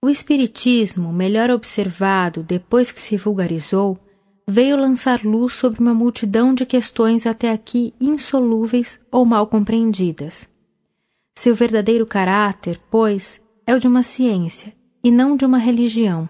O 0.01 0.09
Espiritismo, 0.09 1.11
melhor 1.11 1.51
observado 1.51 2.41
depois 2.41 2.93
que 2.93 3.01
se 3.01 3.17
vulgarizou, 3.17 3.97
veio 4.47 4.77
lançar 4.77 5.25
luz 5.25 5.53
sobre 5.53 5.81
uma 5.81 5.93
multidão 5.93 6.53
de 6.53 6.65
questões 6.65 7.27
até 7.27 7.51
aqui 7.51 7.93
insolúveis 7.99 9.01
ou 9.11 9.25
mal 9.25 9.47
compreendidas. 9.47 10.49
Seu 11.35 11.53
verdadeiro 11.53 12.05
caráter, 12.05 12.79
pois, 12.89 13.41
é 13.67 13.75
o 13.75 13.79
de 13.79 13.89
uma 13.89 14.01
ciência 14.01 14.73
e 15.03 15.11
não 15.11 15.35
de 15.35 15.43
uma 15.43 15.57
religião. 15.57 16.29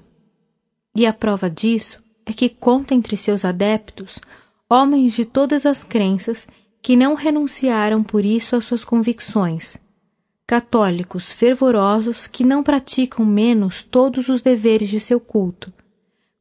E 0.95 1.05
a 1.05 1.13
prova 1.13 1.51
disso 1.51 2.01
é 2.25 2.33
que 2.33 2.49
conta 2.49 2.95
entre 2.95 3.15
seus 3.15 3.45
adeptos 3.45 4.19
homens 4.67 5.13
de 5.13 5.23
todas 5.23 5.67
as 5.67 5.83
crenças 5.83 6.47
que 6.81 6.95
não 6.95 7.13
renunciaram 7.13 8.03
por 8.03 8.25
isso 8.25 8.55
às 8.55 8.65
suas 8.65 8.83
convicções, 8.83 9.77
católicos 10.47 11.31
fervorosos 11.31 12.27
que 12.27 12.43
não 12.43 12.63
praticam 12.63 13.25
menos 13.25 13.83
todos 13.83 14.30
os 14.30 14.41
deveres 14.41 14.89
de 14.89 14.99
seu 14.99 15.19
culto 15.19 15.72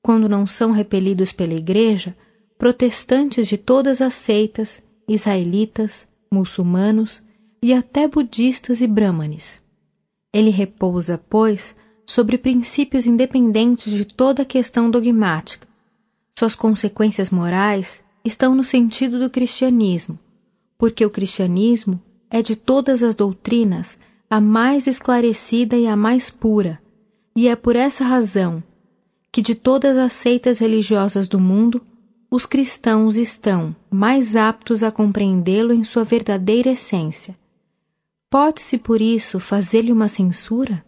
quando 0.03 0.29
não 0.29 0.47
são 0.47 0.73
repelidos 0.73 1.33
pela 1.33 1.55
Igreja, 1.55 2.17
protestantes 2.59 3.47
de 3.47 3.57
todas 3.57 4.01
as 4.01 4.15
seitas, 4.15 4.83
israelitas, 5.07 6.09
muçulmanos 6.31 7.23
e 7.63 7.73
até 7.73 8.09
budistas 8.09 8.81
e 8.81 8.87
brahmanes. 8.87 9.63
Ele 10.33 10.51
repousa, 10.51 11.23
pois, 11.31 11.77
sobre 12.05 12.37
princípios 12.37 13.07
independentes 13.07 13.93
de 13.93 14.05
toda 14.05 14.45
questão 14.45 14.91
dogmática. 14.91 15.69
Suas 16.37 16.55
consequências 16.55 17.31
morais 17.31 18.03
estão 18.25 18.55
no 18.55 18.65
sentido 18.65 19.21
do 19.21 19.31
cristianismo, 19.31 20.19
porque 20.77 21.05
o 21.07 21.11
cristianismo 21.11 22.01
é 22.33 22.41
de 22.41 22.57
todas 22.57 23.03
as 23.03 23.15
doutrinas 23.15 23.99
a 24.31 24.41
mais 24.41 24.87
esclarecida 24.87 25.77
e 25.77 25.87
a 25.87 25.95
mais 25.95 26.31
pura, 26.31 26.83
e 27.37 27.47
é 27.47 27.55
por 27.55 27.77
essa 27.77 28.03
razão 28.03 28.65
que 29.31 29.43
de 29.43 29.55
todas 29.55 29.99
as 29.99 30.15
seitas 30.15 30.59
religiosas 30.59 31.29
do 31.29 31.39
mundo, 31.39 31.83
os 32.31 32.47
cristãos 32.47 33.17
estão 33.17 33.77
mais 33.91 34.35
aptos 34.35 34.83
a 34.83 34.91
compreendê-lo 34.91 35.75
em 35.75 35.85
sua 35.85 36.05
verdadeira 36.05 36.71
essência. 36.71 37.39
Pode-se, 38.31 38.79
por 38.79 39.03
isso, 39.03 39.39
fazer-lhe 39.39 39.93
uma 39.93 40.09
censura? 40.09 40.83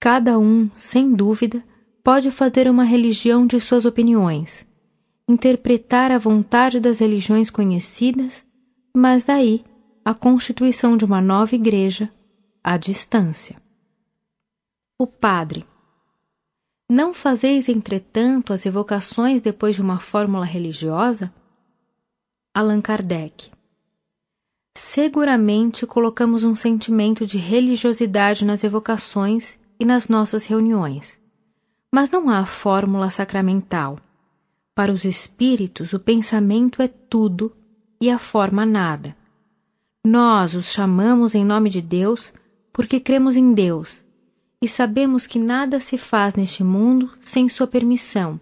Cada 0.00 0.38
um, 0.38 0.70
sem 0.76 1.12
dúvida, 1.12 1.64
pode 2.04 2.30
fazer 2.30 2.68
uma 2.68 2.84
religião 2.84 3.46
de 3.46 3.58
suas 3.58 3.84
opiniões, 3.84 4.66
interpretar 5.28 6.12
a 6.12 6.18
vontade 6.18 6.78
das 6.78 6.98
religiões 6.98 7.50
conhecidas, 7.50 8.44
mas 8.94 9.24
daí 9.24 9.64
a 10.04 10.12
constituição 10.12 10.96
de 10.96 11.04
uma 11.04 11.20
nova 11.20 11.54
igreja 11.54 12.12
à 12.62 12.76
distância. 12.76 13.56
O 14.98 15.06
padre, 15.06 15.66
não 16.88 17.14
fazeis, 17.14 17.70
entretanto, 17.70 18.52
as 18.52 18.66
evocações 18.66 19.40
depois 19.40 19.76
de 19.76 19.80
uma 19.80 19.98
fórmula 19.98 20.44
religiosa? 20.44 21.32
Allan 22.54 22.82
Kardec. 22.82 23.50
Seguramente 24.76 25.86
colocamos 25.86 26.44
um 26.44 26.54
sentimento 26.54 27.26
de 27.26 27.38
religiosidade 27.38 28.44
nas 28.44 28.62
evocações 28.62 29.58
e 29.80 29.84
nas 29.86 30.08
nossas 30.08 30.44
reuniões. 30.44 31.18
Mas 31.90 32.10
não 32.10 32.28
há 32.28 32.44
fórmula 32.44 33.08
sacramental. 33.08 33.98
Para 34.74 34.92
os 34.92 35.04
espíritos, 35.04 35.94
o 35.94 35.98
pensamento 35.98 36.82
é 36.82 36.88
tudo 36.88 37.56
e 38.00 38.10
a 38.10 38.18
forma 38.18 38.66
nada. 38.66 39.16
Nós 40.06 40.54
os 40.54 40.66
chamamos 40.66 41.34
em 41.34 41.42
nome 41.42 41.70
de 41.70 41.80
Deus 41.80 42.30
porque 42.70 43.00
cremos 43.00 43.36
em 43.36 43.54
Deus 43.54 44.04
e 44.60 44.68
sabemos 44.68 45.26
que 45.26 45.38
nada 45.38 45.80
se 45.80 45.96
faz 45.96 46.34
neste 46.34 46.62
mundo 46.62 47.10
sem 47.20 47.48
sua 47.48 47.66
permissão, 47.66 48.40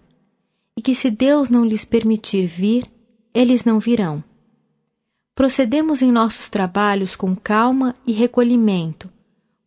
e 0.77 0.83
que 0.83 0.95
se 0.95 1.11
Deus 1.11 1.51
não 1.51 1.65
lhes 1.65 1.85
permitir 1.85 2.47
vir, 2.47 2.91
eles 3.35 3.65
não 3.65 3.81
virão. 3.81 4.23
Procedemos 5.35 6.03
em 6.03 6.13
nossos 6.13 6.49
trabalhos 6.49 7.17
com 7.17 7.35
calma 7.35 7.95
e 8.07 8.13
recolhimento, 8.13 9.11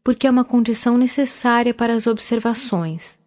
porque 0.03 0.27
é 0.27 0.31
uma 0.31 0.45
condição 0.45 0.97
necessária 0.97 1.73
para 1.73 1.93
as 1.93 2.07
observações, 2.07 3.17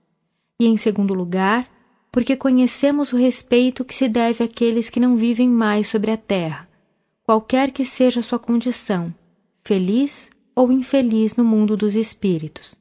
e 0.61 0.67
em 0.67 0.77
segundo 0.77 1.15
lugar, 1.15 1.69
porque 2.13 2.37
conhecemos 2.37 3.13
o 3.13 3.17
respeito 3.17 3.85
que 3.85 3.95
se 3.95 4.09
deve 4.09 4.45
àqueles 4.45 4.91
que 4.91 5.01
não 5.01 5.17
vivem 5.17 5.49
mais 5.49 5.89
sobre 5.89 6.11
a 6.11 6.17
terra, 6.17 6.68
qualquer 7.29 7.73
que 7.73 7.85
seja 7.85 8.23
sua 8.23 8.39
condição, 8.39 9.15
feliz 9.63 10.31
ou 10.57 10.73
infeliz 10.73 11.37
no 11.37 11.45
mundo 11.45 11.77
dos 11.77 11.95
espíritos. 11.95 12.75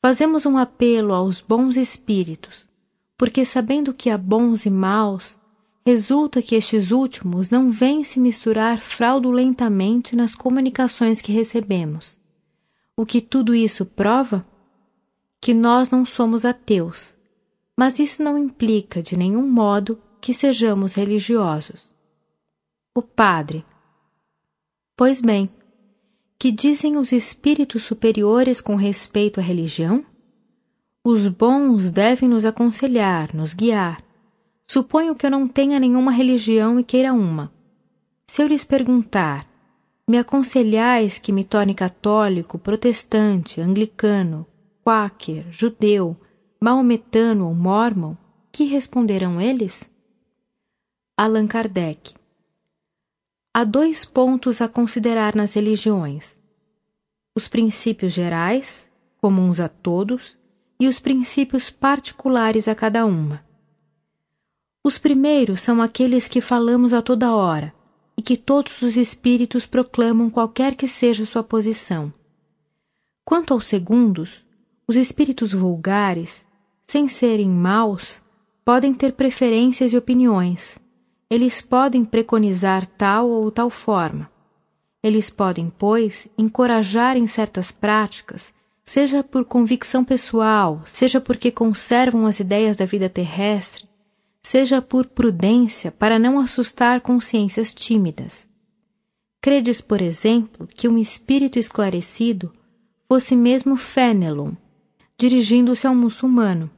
Fazemos 0.00 0.46
um 0.46 0.56
apelo 0.56 1.12
aos 1.12 1.40
bons 1.40 1.76
espíritos, 1.76 2.68
porque 3.18 3.44
sabendo 3.44 3.92
que 3.92 4.08
há 4.08 4.16
bons 4.16 4.66
e 4.66 4.70
maus, 4.70 5.36
resulta 5.84 6.40
que 6.40 6.54
estes 6.54 6.92
últimos 6.92 7.50
não 7.50 7.68
vêm 7.68 8.04
se 8.04 8.20
misturar 8.20 8.80
fraudulentamente 8.80 10.14
nas 10.14 10.32
comunicações 10.32 11.20
que 11.20 11.32
recebemos. 11.32 12.16
O 12.96 13.04
que 13.04 13.20
tudo 13.20 13.52
isso 13.52 13.84
prova? 13.84 14.46
Que 15.40 15.52
nós 15.52 15.90
não 15.90 16.06
somos 16.06 16.44
ateus, 16.44 17.16
mas 17.76 17.98
isso 17.98 18.22
não 18.22 18.38
implica 18.38 19.02
de 19.02 19.16
nenhum 19.16 19.50
modo 19.50 20.00
que 20.20 20.32
sejamos 20.32 20.94
religiosos. 20.94 21.95
O 22.96 23.02
padre. 23.02 23.62
Pois 24.96 25.20
bem, 25.20 25.50
que 26.38 26.50
dizem 26.50 26.96
os 26.96 27.12
espíritos 27.12 27.82
superiores 27.82 28.58
com 28.58 28.74
respeito 28.74 29.38
à 29.38 29.42
religião? 29.42 30.02
Os 31.04 31.28
bons 31.28 31.92
devem 31.92 32.26
nos 32.26 32.46
aconselhar, 32.46 33.34
nos 33.34 33.52
guiar. 33.52 34.02
Suponho 34.66 35.14
que 35.14 35.26
eu 35.26 35.30
não 35.30 35.46
tenha 35.46 35.78
nenhuma 35.78 36.10
religião 36.10 36.80
e 36.80 36.82
queira 36.82 37.12
uma. 37.12 37.52
Se 38.26 38.42
eu 38.42 38.46
lhes 38.46 38.64
perguntar, 38.64 39.46
me 40.08 40.16
aconselhais 40.16 41.18
que 41.18 41.32
me 41.32 41.44
torne 41.44 41.74
católico, 41.74 42.58
protestante, 42.58 43.60
anglicano, 43.60 44.46
quaker, 44.82 45.44
judeu, 45.52 46.16
maometano 46.58 47.46
ou 47.46 47.54
mormon, 47.54 48.16
que 48.50 48.64
responderão 48.64 49.38
eles? 49.38 49.86
Allan 51.14 51.46
Kardec. 51.46 52.15
Há 53.58 53.64
dois 53.64 54.04
pontos 54.04 54.60
a 54.60 54.68
considerar 54.68 55.34
nas 55.34 55.54
religiões: 55.54 56.38
os 57.34 57.48
princípios 57.48 58.12
gerais, 58.12 58.86
comuns 59.16 59.60
a 59.60 59.66
todos, 59.66 60.38
e 60.78 60.86
os 60.86 61.00
princípios 61.00 61.70
particulares 61.70 62.68
a 62.68 62.74
cada 62.74 63.06
uma. 63.06 63.42
Os 64.84 64.98
primeiros 64.98 65.62
são 65.62 65.80
aqueles 65.80 66.28
que 66.28 66.42
falamos 66.42 66.92
a 66.92 67.00
toda 67.00 67.34
hora 67.34 67.72
e 68.14 68.20
que 68.20 68.36
todos 68.36 68.82
os 68.82 68.94
espíritos 68.98 69.64
proclamam 69.64 70.28
qualquer 70.28 70.74
que 70.74 70.86
seja 70.86 71.24
sua 71.24 71.42
posição. 71.42 72.12
Quanto 73.24 73.54
aos 73.54 73.64
segundos, 73.64 74.44
os 74.86 74.96
espíritos 74.96 75.54
vulgares, 75.54 76.46
sem 76.86 77.08
serem 77.08 77.48
maus, 77.48 78.20
podem 78.62 78.92
ter 78.92 79.14
preferências 79.14 79.94
e 79.94 79.96
opiniões. 79.96 80.78
Eles 81.28 81.60
podem 81.60 82.04
preconizar 82.04 82.86
tal 82.86 83.28
ou 83.28 83.50
tal 83.50 83.68
forma. 83.68 84.30
Eles 85.02 85.28
podem, 85.28 85.72
pois, 85.76 86.28
encorajar 86.38 87.16
em 87.16 87.26
certas 87.26 87.72
práticas, 87.72 88.54
seja 88.84 89.24
por 89.24 89.44
convicção 89.44 90.04
pessoal, 90.04 90.82
seja 90.86 91.20
porque 91.20 91.50
conservam 91.50 92.26
as 92.26 92.38
ideias 92.38 92.76
da 92.76 92.84
vida 92.84 93.08
terrestre, 93.08 93.88
seja 94.40 94.80
por 94.80 95.06
prudência 95.06 95.90
para 95.90 96.18
não 96.18 96.38
assustar 96.38 97.00
consciências 97.00 97.74
tímidas. 97.74 98.48
Credes, 99.40 99.80
por 99.80 100.00
exemplo, 100.00 100.66
que 100.66 100.88
um 100.88 100.96
espírito 100.96 101.58
esclarecido 101.58 102.52
fosse 103.08 103.36
mesmo 103.36 103.76
Fénelon, 103.76 104.52
dirigindo-se 105.18 105.86
a 105.86 105.90
um 105.90 105.96
muçulmano. 105.96 106.70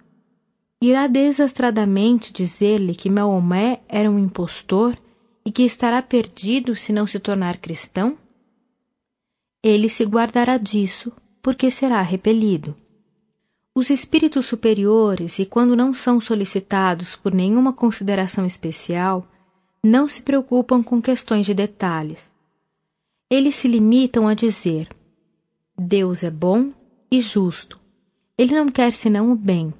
Irá 0.81 1.09
desastradamente 1.09 2.33
dizer-lhe 2.33 2.95
que 2.95 3.11
Maomé 3.11 3.81
era 3.89 4.09
um 4.09 4.19
impostor 4.19 4.97
e 5.45 5.51
que 5.51 5.65
estará 5.65 6.01
perdido 6.01 6.77
se 6.77 6.93
não 6.93 7.05
se 7.05 7.19
tornar 7.19 7.59
cristão? 7.59 8.17
Ele 9.61 9.89
se 9.89 10.05
guardará 10.05 10.57
disso, 10.57 11.13
porque 11.43 11.69
será 11.69 12.01
repelido. 12.01 12.77
Os 13.75 13.91
espíritos 13.91 14.47
superiores, 14.47 15.41
e 15.41 15.47
quando 15.47 15.75
não 15.75 15.93
são 15.93 16.21
solicitados 16.21 17.17
por 17.17 17.35
nenhuma 17.35 17.73
consideração 17.73 18.47
especial, 18.47 19.27
não 19.83 20.09
se 20.09 20.23
preocupam 20.23 20.83
com 20.83 21.03
questões 21.03 21.45
de 21.45 21.55
detalhes. 21.55 22.33
Eles 23.29 23.57
se 23.57 23.67
limitam 23.67 24.29
a 24.29 24.35
dizer: 24.35 24.89
Deus 25.77 26.23
é 26.23 26.31
bom 26.31 26.73
e 27.11 27.21
justo. 27.21 27.81
Ele 28.37 28.55
não 28.55 28.69
quer 28.69 28.93
senão 28.93 29.33
o 29.33 29.37
bem. 29.37 29.75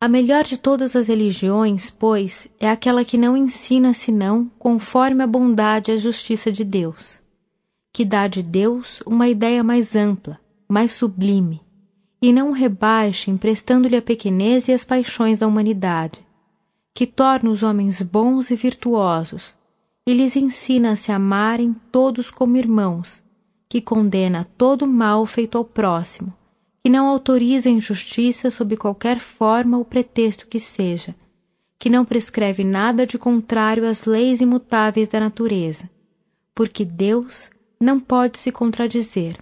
A 0.00 0.06
melhor 0.06 0.44
de 0.44 0.56
todas 0.56 0.94
as 0.94 1.08
religiões, 1.08 1.90
pois, 1.90 2.46
é 2.60 2.70
aquela 2.70 3.04
que 3.04 3.18
não 3.18 3.36
ensina 3.36 3.92
senão 3.92 4.48
conforme 4.56 5.24
a 5.24 5.26
bondade 5.26 5.90
e 5.90 5.94
a 5.94 5.96
justiça 5.96 6.52
de 6.52 6.62
Deus, 6.62 7.20
que 7.92 8.04
dá 8.04 8.28
de 8.28 8.40
Deus 8.40 9.02
uma 9.04 9.26
ideia 9.26 9.64
mais 9.64 9.96
ampla, 9.96 10.38
mais 10.68 10.92
sublime, 10.92 11.60
e 12.22 12.32
não 12.32 12.50
o 12.50 12.52
rebaixe 12.52 13.28
emprestando-lhe 13.28 13.96
a 13.96 14.02
pequenez 14.02 14.68
e 14.68 14.72
as 14.72 14.84
paixões 14.84 15.40
da 15.40 15.48
humanidade, 15.48 16.24
que 16.94 17.04
torna 17.04 17.50
os 17.50 17.64
homens 17.64 18.00
bons 18.00 18.52
e 18.52 18.54
virtuosos, 18.54 19.56
e 20.06 20.14
lhes 20.14 20.36
ensina 20.36 20.92
a 20.92 20.96
se 20.96 21.10
amarem 21.10 21.74
todos 21.90 22.30
como 22.30 22.56
irmãos, 22.56 23.20
que 23.68 23.80
condena 23.80 24.44
todo 24.56 24.86
mal 24.86 25.26
feito 25.26 25.58
ao 25.58 25.64
próximo, 25.64 26.32
que 26.82 26.90
não 26.90 27.06
autoriza 27.06 27.68
injustiça 27.68 28.50
sob 28.50 28.76
qualquer 28.76 29.18
forma 29.18 29.78
ou 29.78 29.84
pretexto 29.84 30.46
que 30.46 30.60
seja, 30.60 31.14
que 31.78 31.90
não 31.90 32.04
prescreve 32.04 32.64
nada 32.64 33.06
de 33.06 33.18
contrário 33.18 33.86
às 33.86 34.04
leis 34.04 34.40
imutáveis 34.40 35.08
da 35.08 35.20
natureza, 35.20 35.88
porque 36.54 36.84
Deus 36.84 37.50
não 37.80 38.00
pode 38.00 38.38
se 38.38 38.50
contradizer. 38.50 39.38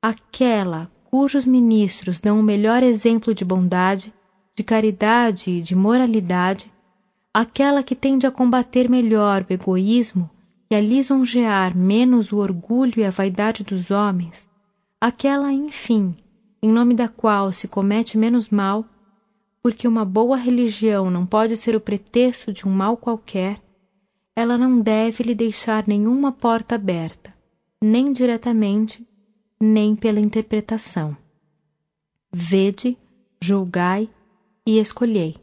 Aquela 0.00 0.90
cujos 1.10 1.46
ministros 1.46 2.20
dão 2.20 2.38
o 2.38 2.42
melhor 2.42 2.82
exemplo 2.82 3.34
de 3.34 3.44
bondade, 3.44 4.12
de 4.54 4.62
caridade 4.62 5.50
e 5.50 5.62
de 5.62 5.74
moralidade, 5.74 6.70
aquela 7.32 7.82
que 7.82 7.94
tende 7.94 8.26
a 8.26 8.30
combater 8.30 8.88
melhor 8.88 9.46
o 9.48 9.52
egoísmo 9.52 10.30
e 10.70 10.74
a 10.74 10.80
lisonjear 10.80 11.76
menos 11.76 12.30
o 12.30 12.36
orgulho 12.36 12.94
e 12.98 13.04
a 13.04 13.10
vaidade 13.10 13.64
dos 13.64 13.90
homens, 13.90 14.48
aquela, 15.00 15.52
enfim, 15.52 16.14
em 16.62 16.70
nome 16.70 16.94
da 16.94 17.08
qual 17.08 17.52
se 17.52 17.68
comete 17.68 18.18
menos 18.18 18.48
mal, 18.48 18.84
porque 19.62 19.86
uma 19.86 20.04
boa 20.04 20.36
religião 20.36 21.10
não 21.10 21.26
pode 21.26 21.56
ser 21.56 21.76
o 21.76 21.80
pretexto 21.80 22.52
de 22.52 22.66
um 22.66 22.70
mal 22.70 22.96
qualquer, 22.96 23.60
ela 24.34 24.56
não 24.56 24.80
deve 24.80 25.24
lhe 25.24 25.34
deixar 25.34 25.86
nenhuma 25.86 26.30
porta 26.32 26.76
aberta, 26.76 27.34
nem 27.82 28.12
diretamente, 28.12 29.06
nem 29.60 29.96
pela 29.96 30.20
interpretação. 30.20 31.16
Vede, 32.32 32.96
julgai 33.40 34.08
e 34.66 34.78
escolhei. 34.78 35.36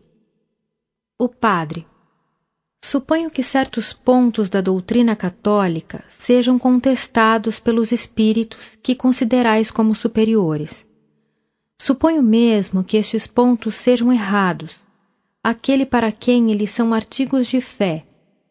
O 1.20 1.28
padre. 1.28 1.86
Suponho 2.84 3.32
que 3.32 3.42
certos 3.42 3.92
pontos 3.92 4.50
da 4.50 4.62
doutrina 4.62 5.16
católica 5.16 6.04
sejam 6.08 6.60
contestados 6.60 7.60
pelos 7.60 7.92
espíritos 7.92 8.78
que 8.82 8.96
considerais 8.96 9.72
como 9.72 9.96
superiores. 9.96 10.86
Suponho 11.78 12.24
mesmo 12.24 12.84
que 12.84 12.98
estes 12.98 13.28
pontos 13.28 13.76
sejam 13.76 14.12
errados, 14.12 14.86
aquele 15.44 15.86
para 15.86 16.12
quem 16.12 16.52
eles 16.52 16.72
são 16.72 16.94
artigos 16.94 17.48
de 17.48 17.62
fé, 17.62 18.06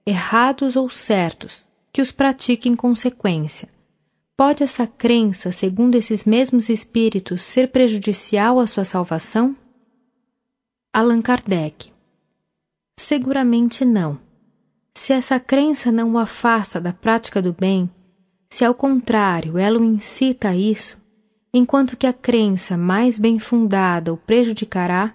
errados 0.06 0.76
ou 0.76 0.88
certos, 0.88 1.68
que 1.92 2.02
os 2.02 2.12
pratique 2.12 2.68
em 2.68 2.76
consequência. 2.76 3.68
Pode 4.36 4.62
essa 4.62 4.86
crença, 4.86 5.52
segundo 5.52 5.94
esses 5.94 6.24
mesmos 6.24 6.68
espíritos, 6.68 7.42
ser 7.42 7.70
prejudicial 7.70 8.58
à 8.58 8.66
sua 8.66 8.84
salvação? 8.84 9.56
Allan 10.92 11.22
Kardec. 11.22 11.92
Seguramente 12.98 13.84
não. 13.84 14.18
Se 14.92 15.12
essa 15.12 15.40
crença 15.40 15.90
não 15.90 16.12
o 16.12 16.18
afasta 16.18 16.80
da 16.80 16.92
prática 16.92 17.42
do 17.42 17.52
bem, 17.52 17.90
se 18.48 18.64
ao 18.64 18.74
contrário 18.74 19.58
ela 19.58 19.78
o 19.80 19.84
incita 19.84 20.50
a 20.50 20.56
isso, 20.56 20.96
enquanto 21.54 21.96
que 21.96 22.04
a 22.04 22.12
crença 22.12 22.76
mais 22.76 23.16
bem 23.16 23.38
fundada 23.38 24.12
o 24.12 24.16
prejudicará, 24.16 25.14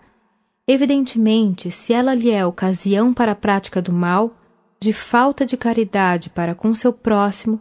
evidentemente, 0.66 1.70
se 1.70 1.92
ela 1.92 2.16
lhe 2.16 2.32
é 2.32 2.46
ocasião 2.46 3.14
para 3.14 3.34
a 3.34 3.36
prática 3.36 3.82
do 3.82 3.92
mal, 3.92 4.34
de 4.82 4.94
falta 4.94 5.46
de 5.46 5.58
caridade 5.58 6.30
para 6.30 6.56
com 6.56 6.74
seu 6.74 6.94
próximo, 6.94 7.60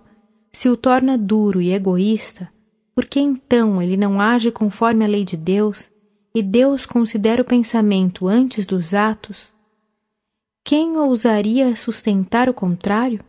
se 0.53 0.69
o 0.69 0.77
torna 0.77 1.19
duro 1.19 1.61
e 1.61 1.73
egoísta, 1.73 2.49
por 2.95 3.05
que 3.05 3.19
então 3.19 3.83
ele 3.83 3.97
não 3.97 4.21
age 4.21 4.53
conforme 4.53 5.05
a 5.05 5.09
lei 5.09 5.25
de 5.25 5.37
Deus 5.37 5.91
e 6.33 6.41
Deus 6.41 6.87
considera 6.87 7.43
o 7.43 7.45
pensamento 7.45 8.29
antes 8.29 8.65
dos 8.65 8.95
atos? 8.95 9.53
Quem 10.65 10.97
ousaria 10.97 11.75
sustentar 11.75 12.49
o 12.49 12.55
contrário? 12.55 13.25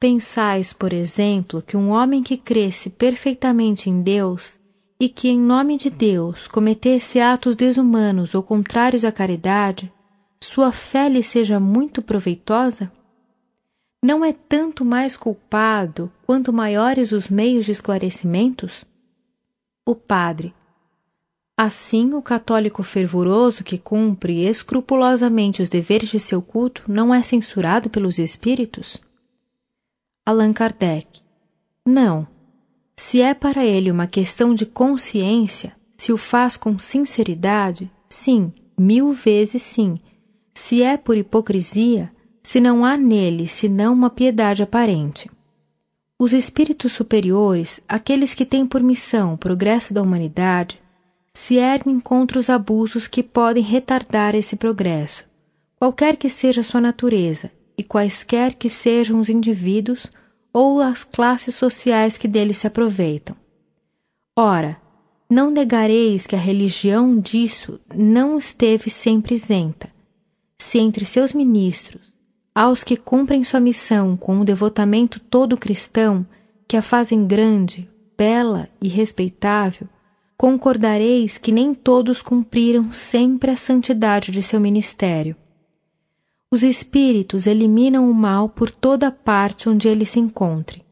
Pensais, 0.00 0.72
por 0.72 0.92
exemplo, 0.92 1.62
que 1.62 1.76
um 1.76 1.90
homem 1.90 2.22
que 2.22 2.36
cresce 2.36 2.88
perfeitamente 2.88 3.90
em 3.90 4.02
Deus 4.02 4.58
e 5.00 5.08
que, 5.08 5.28
em 5.28 5.38
nome 5.38 5.76
de 5.76 5.90
Deus, 5.90 6.46
cometesse 6.46 7.20
atos 7.20 7.56
desumanos 7.56 8.34
ou 8.34 8.42
contrários 8.42 9.04
à 9.04 9.12
caridade, 9.12 9.92
sua 10.42 10.70
fé 10.70 11.08
lhe 11.08 11.22
seja 11.22 11.58
muito 11.58 12.00
proveitosa? 12.00 12.90
não 14.02 14.24
é 14.24 14.32
tanto 14.32 14.84
mais 14.84 15.16
culpado 15.16 16.10
quanto 16.24 16.52
maiores 16.52 17.10
os 17.10 17.28
meios 17.28 17.66
de 17.66 17.72
esclarecimentos? 17.72 18.84
O 19.84 19.94
padre. 19.94 20.54
Assim, 21.56 22.14
o 22.14 22.22
católico 22.22 22.84
fervoroso 22.84 23.64
que 23.64 23.76
cumpre 23.76 24.44
escrupulosamente 24.46 25.60
os 25.60 25.68
deveres 25.68 26.08
de 26.10 26.20
seu 26.20 26.40
culto 26.40 26.84
não 26.86 27.12
é 27.12 27.22
censurado 27.22 27.90
pelos 27.90 28.18
espíritos? 28.18 29.00
Allan 30.28 30.52
Kardec. 30.52 31.22
Não. 31.86 32.28
Se 32.94 33.22
é 33.22 33.32
para 33.32 33.64
ele 33.64 33.90
uma 33.90 34.06
questão 34.06 34.52
de 34.52 34.66
consciência, 34.66 35.74
se 35.96 36.12
o 36.12 36.18
faz 36.18 36.54
com 36.54 36.78
sinceridade, 36.78 37.90
sim, 38.06 38.52
mil 38.78 39.14
vezes 39.14 39.62
sim. 39.62 39.98
Se 40.52 40.82
é 40.82 40.98
por 40.98 41.16
hipocrisia, 41.16 42.12
se 42.42 42.60
não 42.60 42.84
há 42.84 42.94
nele 42.94 43.48
senão 43.48 43.94
uma 43.94 44.10
piedade 44.10 44.62
aparente. 44.62 45.30
Os 46.18 46.34
espíritos 46.34 46.92
superiores, 46.92 47.80
aqueles 47.88 48.34
que 48.34 48.44
têm 48.44 48.66
por 48.66 48.82
missão 48.82 49.32
o 49.32 49.38
progresso 49.38 49.94
da 49.94 50.02
humanidade, 50.02 50.78
se 51.32 51.56
erguem 51.56 51.98
contra 51.98 52.38
os 52.38 52.50
abusos 52.50 53.08
que 53.08 53.22
podem 53.22 53.62
retardar 53.62 54.34
esse 54.34 54.56
progresso, 54.56 55.24
qualquer 55.78 56.18
que 56.18 56.28
seja 56.28 56.62
sua 56.62 56.82
natureza 56.82 57.50
e 57.78 57.84
quaisquer 57.84 58.54
que 58.54 58.68
sejam 58.68 59.20
os 59.20 59.28
indivíduos 59.28 60.10
ou 60.52 60.80
as 60.80 61.04
classes 61.04 61.54
sociais 61.54 62.18
que 62.18 62.26
dele 62.26 62.52
se 62.52 62.66
aproveitam. 62.66 63.36
Ora, 64.36 64.76
não 65.30 65.50
negareis 65.50 66.26
que 66.26 66.34
a 66.34 66.38
religião 66.38 67.20
disso 67.20 67.78
não 67.94 68.36
esteve 68.36 68.90
sempre 68.90 69.36
isenta. 69.36 69.88
Se 70.58 70.78
entre 70.78 71.04
seus 71.04 71.32
ministros, 71.32 72.12
aos 72.54 72.82
que 72.82 72.96
cumprem 72.96 73.44
sua 73.44 73.60
missão 73.60 74.16
com 74.16 74.34
um 74.36 74.44
devotamento 74.44 75.20
todo 75.20 75.56
cristão, 75.56 76.26
que 76.66 76.76
a 76.76 76.82
fazem 76.82 77.26
grande, 77.26 77.88
bela 78.16 78.68
e 78.82 78.88
respeitável, 78.88 79.88
concordareis 80.36 81.38
que 81.38 81.52
nem 81.52 81.72
todos 81.72 82.20
cumpriram 82.20 82.92
sempre 82.92 83.50
a 83.50 83.56
santidade 83.56 84.32
de 84.32 84.42
seu 84.42 84.58
ministério. 84.58 85.36
Os 86.50 86.62
espíritos 86.62 87.46
eliminam 87.46 88.10
o 88.10 88.14
mal 88.14 88.48
por 88.48 88.70
toda 88.70 89.12
parte 89.12 89.68
onde 89.68 89.86
ele 89.86 90.06
se 90.06 90.18
encontre. 90.18 90.82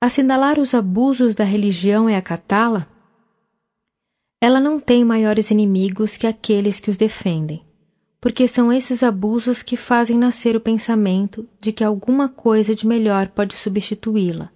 Assinalar 0.00 0.58
os 0.58 0.72
abusos 0.72 1.34
da 1.34 1.44
religião 1.44 2.08
é 2.08 2.16
acatá-la? 2.16 2.88
Ela 4.40 4.58
não 4.58 4.80
tem 4.80 5.04
maiores 5.04 5.50
inimigos 5.50 6.16
que 6.16 6.26
aqueles 6.26 6.80
que 6.80 6.90
os 6.90 6.96
defendem, 6.96 7.62
porque 8.18 8.48
são 8.48 8.72
esses 8.72 9.02
abusos 9.02 9.62
que 9.62 9.76
fazem 9.76 10.16
nascer 10.16 10.56
o 10.56 10.60
pensamento 10.60 11.46
de 11.60 11.70
que 11.70 11.84
alguma 11.84 12.26
coisa 12.28 12.74
de 12.74 12.86
melhor 12.86 13.28
pode 13.28 13.54
substituí-la. 13.54 14.50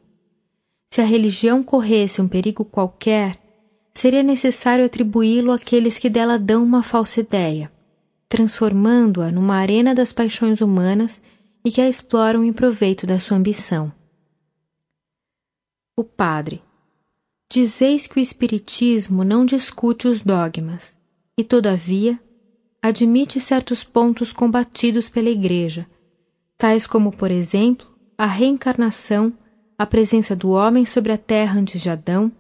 Se 0.90 1.02
a 1.02 1.04
religião 1.04 1.62
corresse 1.62 2.22
um 2.22 2.26
perigo 2.26 2.64
qualquer, 2.64 3.38
seria 3.92 4.22
necessário 4.22 4.84
atribuí-lo 4.84 5.52
àqueles 5.52 5.98
que 5.98 6.08
dela 6.08 6.38
dão 6.38 6.64
uma 6.64 6.82
falsa 6.82 7.20
ideia, 7.20 7.70
transformando-a 8.28 9.30
numa 9.30 9.56
arena 9.56 9.94
das 9.94 10.12
paixões 10.12 10.60
humanas 10.60 11.20
e 11.64 11.70
que 11.70 11.80
a 11.80 11.88
exploram 11.88 12.44
em 12.44 12.52
proveito 12.52 13.06
da 13.06 13.18
sua 13.18 13.36
ambição. 13.36 13.92
O 15.96 16.04
padre. 16.04 16.62
Dizeis 17.48 18.06
que 18.06 18.18
o 18.18 18.20
Espiritismo 18.20 19.24
não 19.24 19.46
discute 19.46 20.08
os 20.08 20.20
dogmas, 20.20 20.96
e, 21.38 21.44
todavia, 21.44 22.20
admite 22.82 23.40
certos 23.40 23.84
pontos 23.84 24.32
combatidos 24.32 25.08
pela 25.08 25.30
Igreja, 25.30 25.86
tais 26.56 26.86
como, 26.86 27.12
por 27.12 27.30
exemplo, 27.30 27.86
a 28.18 28.26
reencarnação, 28.26 29.32
a 29.78 29.86
presença 29.86 30.34
do 30.34 30.50
homem 30.50 30.84
sobre 30.84 31.12
a 31.12 31.18
terra 31.18 31.58
antes 31.58 31.80
de 31.80 31.90
Adão, 31.90 32.32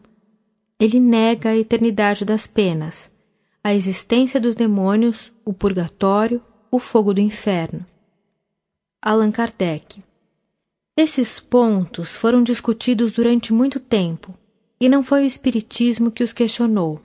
ele 0.78 1.00
nega 1.00 1.50
a 1.50 1.56
eternidade 1.56 2.24
das 2.24 2.46
penas, 2.46 3.10
a 3.66 3.74
existência 3.74 4.38
dos 4.38 4.54
demônios, 4.54 5.32
o 5.44 5.52
purgatório, 5.52 6.40
o 6.70 6.78
fogo 6.78 7.12
do 7.12 7.20
inferno. 7.20 7.84
Allan 9.02 9.32
Kardec. 9.32 10.04
Esses 10.96 11.40
pontos 11.40 12.14
foram 12.14 12.44
discutidos 12.44 13.12
durante 13.12 13.52
muito 13.52 13.80
tempo, 13.80 14.32
e 14.80 14.88
não 14.88 15.02
foi 15.02 15.24
o 15.24 15.26
Espiritismo 15.26 16.12
que 16.12 16.22
os 16.22 16.32
questionou. 16.32 17.02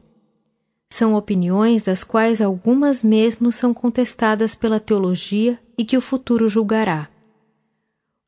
São 0.94 1.16
opiniões 1.16 1.82
das 1.82 2.04
quais 2.04 2.40
algumas 2.40 3.02
mesmo 3.02 3.52
são 3.52 3.74
contestadas 3.74 4.54
pela 4.54 4.80
teologia 4.80 5.60
e 5.76 5.84
que 5.84 5.98
o 5.98 6.02
futuro 6.02 6.48
julgará. 6.48 7.10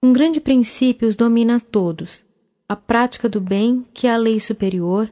Um 0.02 0.12
grande 0.12 0.42
princípio 0.42 1.08
os 1.08 1.16
domina 1.16 1.58
a 1.58 1.60
todos: 1.60 2.26
a 2.68 2.76
prática 2.76 3.30
do 3.30 3.40
bem, 3.40 3.86
que 3.94 4.08
é 4.08 4.12
a 4.12 4.18
lei 4.18 4.40
superior, 4.40 5.08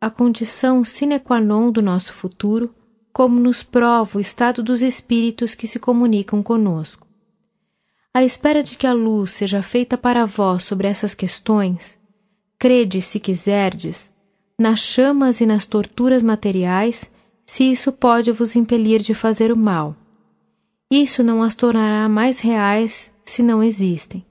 a 0.00 0.08
condição 0.08 0.82
sine 0.82 1.18
qua 1.18 1.38
non 1.38 1.70
do 1.70 1.82
nosso 1.82 2.14
futuro, 2.14 2.74
como 3.12 3.38
nos 3.38 3.62
prova 3.62 4.16
o 4.16 4.20
estado 4.20 4.62
dos 4.62 4.80
espíritos 4.80 5.54
que 5.54 5.66
se 5.66 5.78
comunicam 5.78 6.42
conosco. 6.42 7.06
À 8.14 8.24
espera 8.24 8.62
de 8.62 8.78
que 8.78 8.86
a 8.86 8.94
luz 8.94 9.32
seja 9.32 9.60
feita 9.60 9.98
para 9.98 10.24
vós 10.24 10.64
sobre 10.64 10.88
essas 10.88 11.14
questões, 11.14 11.98
crede, 12.58 13.02
se 13.02 13.20
quiserdes, 13.20 14.10
nas 14.58 14.80
chamas 14.80 15.40
e 15.40 15.46
nas 15.46 15.66
torturas 15.66 16.22
materiais, 16.22 17.10
se 17.44 17.64
isso 17.64 17.92
pode 17.92 18.32
vos 18.32 18.56
impelir 18.56 19.02
de 19.02 19.12
fazer 19.12 19.52
o 19.52 19.56
mal. 19.56 19.94
Isso 20.90 21.22
não 21.22 21.42
as 21.42 21.54
tornará 21.54 22.08
mais 22.08 22.40
reais 22.40 23.12
se 23.24 23.42
não 23.42 23.62
existem. 23.62 24.24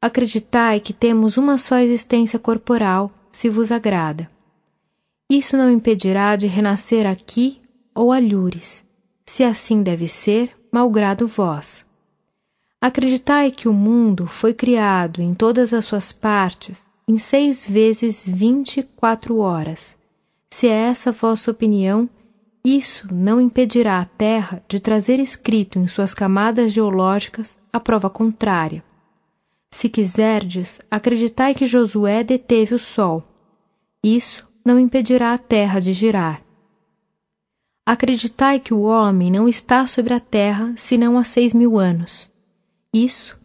Acreditai 0.00 0.78
que 0.78 0.92
temos 0.92 1.36
uma 1.36 1.58
só 1.58 1.78
existência 1.78 2.38
corporal, 2.38 3.10
se 3.30 3.48
vos 3.48 3.72
agrada. 3.72 4.30
Isso 5.30 5.56
não 5.56 5.70
impedirá 5.70 6.34
de 6.34 6.48
renascer 6.48 7.06
aqui 7.06 7.60
ou 7.94 8.10
alhures, 8.10 8.84
se 9.24 9.44
assim 9.44 9.80
deve 9.80 10.08
ser, 10.08 10.50
malgrado 10.72 11.28
vós. 11.28 11.86
Acreditai 12.80 13.52
que 13.52 13.68
o 13.68 13.72
mundo 13.72 14.26
foi 14.26 14.52
criado 14.52 15.22
em 15.22 15.32
todas 15.32 15.72
as 15.72 15.84
suas 15.84 16.10
partes 16.10 16.84
em 17.06 17.16
seis 17.16 17.64
vezes 17.64 18.26
vinte 18.26 18.80
e 18.80 18.82
quatro 18.82 19.38
horas. 19.38 19.96
Se 20.52 20.66
é 20.66 20.88
essa 20.88 21.12
vossa 21.12 21.52
opinião, 21.52 22.10
isso 22.64 23.06
não 23.14 23.40
impedirá 23.40 24.00
a 24.00 24.04
Terra 24.04 24.60
de 24.68 24.80
trazer 24.80 25.20
escrito 25.20 25.78
em 25.78 25.86
suas 25.86 26.12
camadas 26.12 26.72
geológicas 26.72 27.56
a 27.72 27.78
prova 27.78 28.10
contrária. 28.10 28.82
Se 29.72 29.88
quiserdes, 29.88 30.80
acreditai 30.90 31.54
que 31.54 31.66
Josué 31.66 32.24
deteve 32.24 32.74
o 32.74 32.78
Sol. 32.80 33.22
Isso 34.02 34.49
não 34.64 34.78
impedirá 34.78 35.32
a 35.32 35.38
terra 35.38 35.80
de 35.80 35.92
girar. 35.92 36.42
Acreditai 37.86 38.60
que 38.60 38.72
o 38.72 38.82
homem 38.82 39.30
não 39.30 39.48
está 39.48 39.86
sobre 39.86 40.14
a 40.14 40.20
terra 40.20 40.72
senão 40.76 41.18
há 41.18 41.24
seis 41.24 41.54
mil 41.54 41.78
anos. 41.78 42.30
Isso 42.92 43.38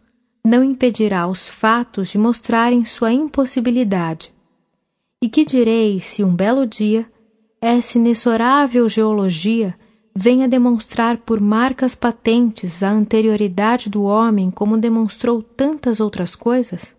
não 0.44 0.62
impedirá 0.62 1.26
os 1.26 1.48
fatos 1.48 2.08
de 2.10 2.18
mostrarem 2.18 2.84
sua 2.84 3.12
impossibilidade. 3.12 4.32
E 5.20 5.28
que 5.28 5.44
direis 5.44 6.04
se 6.04 6.22
um 6.22 6.34
belo 6.34 6.66
dia 6.66 7.10
essa 7.60 7.98
inexorável 7.98 8.88
geologia 8.88 9.76
venha 10.14 10.48
demonstrar 10.48 11.18
por 11.18 11.40
marcas 11.40 11.94
patentes 11.94 12.82
a 12.82 12.90
anterioridade 12.90 13.90
do 13.90 14.04
homem 14.04 14.50
como 14.50 14.78
demonstrou 14.78 15.42
tantas 15.42 15.98
outras 16.00 16.34
coisas? 16.34 16.95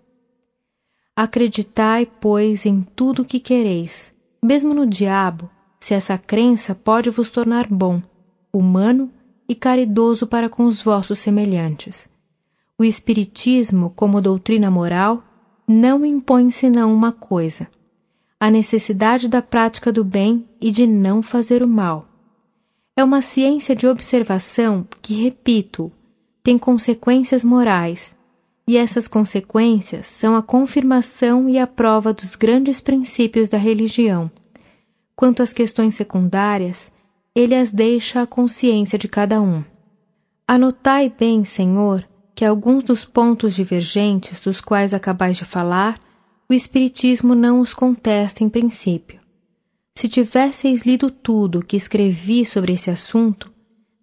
Acreditai, 1.20 2.06
pois, 2.06 2.64
em 2.64 2.86
tudo 2.96 3.24
o 3.24 3.26
que 3.26 3.40
quereis, 3.40 4.14
mesmo 4.40 4.72
no 4.72 4.86
diabo, 4.86 5.50
se 5.80 5.96
essa 5.96 6.16
crença 6.16 6.76
pode 6.76 7.10
vos 7.10 7.32
tornar 7.32 7.66
bom, 7.66 8.00
humano 8.54 9.12
e 9.50 9.56
caridoso 9.56 10.28
para 10.28 10.48
com 10.48 10.66
os 10.66 10.80
vossos 10.80 11.18
semelhantes. 11.18 12.08
O 12.78 12.84
Espiritismo, 12.84 13.90
como 13.96 14.22
doutrina 14.22 14.70
moral, 14.70 15.24
não 15.68 16.06
impõe 16.06 16.52
senão 16.52 16.94
uma 16.94 17.12
coisa: 17.12 17.68
a 18.40 18.52
necessidade 18.52 19.28
da 19.28 19.42
prática 19.42 19.92
do 19.92 20.04
bem 20.04 20.48
e 20.62 20.70
de 20.70 20.86
não 20.86 21.24
fazer 21.24 21.64
o 21.64 21.68
mal. 21.68 22.08
É 22.96 23.04
uma 23.04 23.24
ciência 23.24 23.76
de 23.76 23.88
observação 23.88 24.86
que, 25.02 25.16
repito, 25.16 25.92
tem 26.44 26.60
consequências 26.60 27.44
morais 27.44 28.16
e 28.68 28.76
essas 28.76 29.08
consequências 29.08 30.08
são 30.08 30.36
a 30.36 30.44
confirmação 30.44 31.48
e 31.48 31.58
a 31.58 31.66
prova 31.66 32.12
dos 32.12 32.36
grandes 32.36 32.82
princípios 32.82 33.48
da 33.48 33.58
religião. 33.58 34.30
Quanto 35.16 35.42
às 35.42 35.54
questões 35.54 35.96
secundárias, 35.96 36.92
ele 37.34 37.56
as 37.56 37.72
deixa 37.72 38.22
à 38.22 38.28
consciência 38.28 39.00
de 39.00 39.08
cada 39.08 39.42
um. 39.42 39.64
Anotai 40.46 41.10
bem, 41.10 41.46
Senhor, 41.46 42.06
que 42.36 42.44
alguns 42.44 42.84
dos 42.84 43.06
pontos 43.06 43.56
divergentes 43.56 44.42
dos 44.42 44.60
quais 44.60 44.94
acabais 44.94 45.38
de 45.38 45.46
falar, 45.46 45.98
o 46.50 46.54
Espiritismo 46.54 47.34
não 47.34 47.62
os 47.62 47.74
contesta 47.74 48.44
em 48.44 48.50
princípio. 48.50 49.20
Se 49.98 50.10
tivesseis 50.10 50.84
lido 50.84 51.10
tudo 51.10 51.60
o 51.60 51.66
que 51.66 51.76
escrevi 51.78 52.46
sobre 52.46 52.74
esse 52.74 52.92
assunto, 52.92 53.52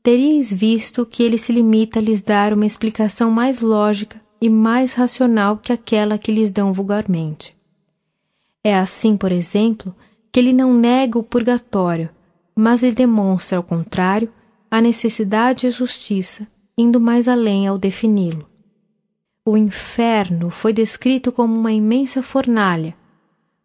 teríeis 0.02 0.52
visto 0.52 1.06
que 1.06 1.22
ele 1.22 1.38
se 1.38 1.52
limita 1.52 1.98
a 1.98 2.02
lhes 2.02 2.22
dar 2.22 2.52
uma 2.52 2.66
explicação 2.66 3.30
mais 3.30 3.60
lógica 3.60 4.23
e 4.40 4.50
mais 4.50 4.94
racional 4.94 5.56
que 5.56 5.72
aquela 5.72 6.18
que 6.18 6.32
lhes 6.32 6.50
dão 6.50 6.72
vulgarmente. 6.72 7.56
É 8.62 8.76
assim, 8.76 9.16
por 9.16 9.30
exemplo, 9.30 9.94
que 10.32 10.40
ele 10.40 10.52
não 10.52 10.74
nega 10.74 11.18
o 11.18 11.22
purgatório, 11.22 12.10
mas 12.56 12.82
lhe 12.82 12.92
demonstra, 12.92 13.58
ao 13.58 13.62
contrário, 13.62 14.32
a 14.70 14.80
necessidade 14.80 15.66
e 15.66 15.70
justiça, 15.70 16.46
indo 16.76 17.00
mais 17.00 17.28
além 17.28 17.66
ao 17.66 17.78
defini-lo. 17.78 18.48
O 19.46 19.56
inferno 19.56 20.50
foi 20.50 20.72
descrito 20.72 21.30
como 21.30 21.54
uma 21.54 21.72
imensa 21.72 22.22
fornalha, 22.22 22.96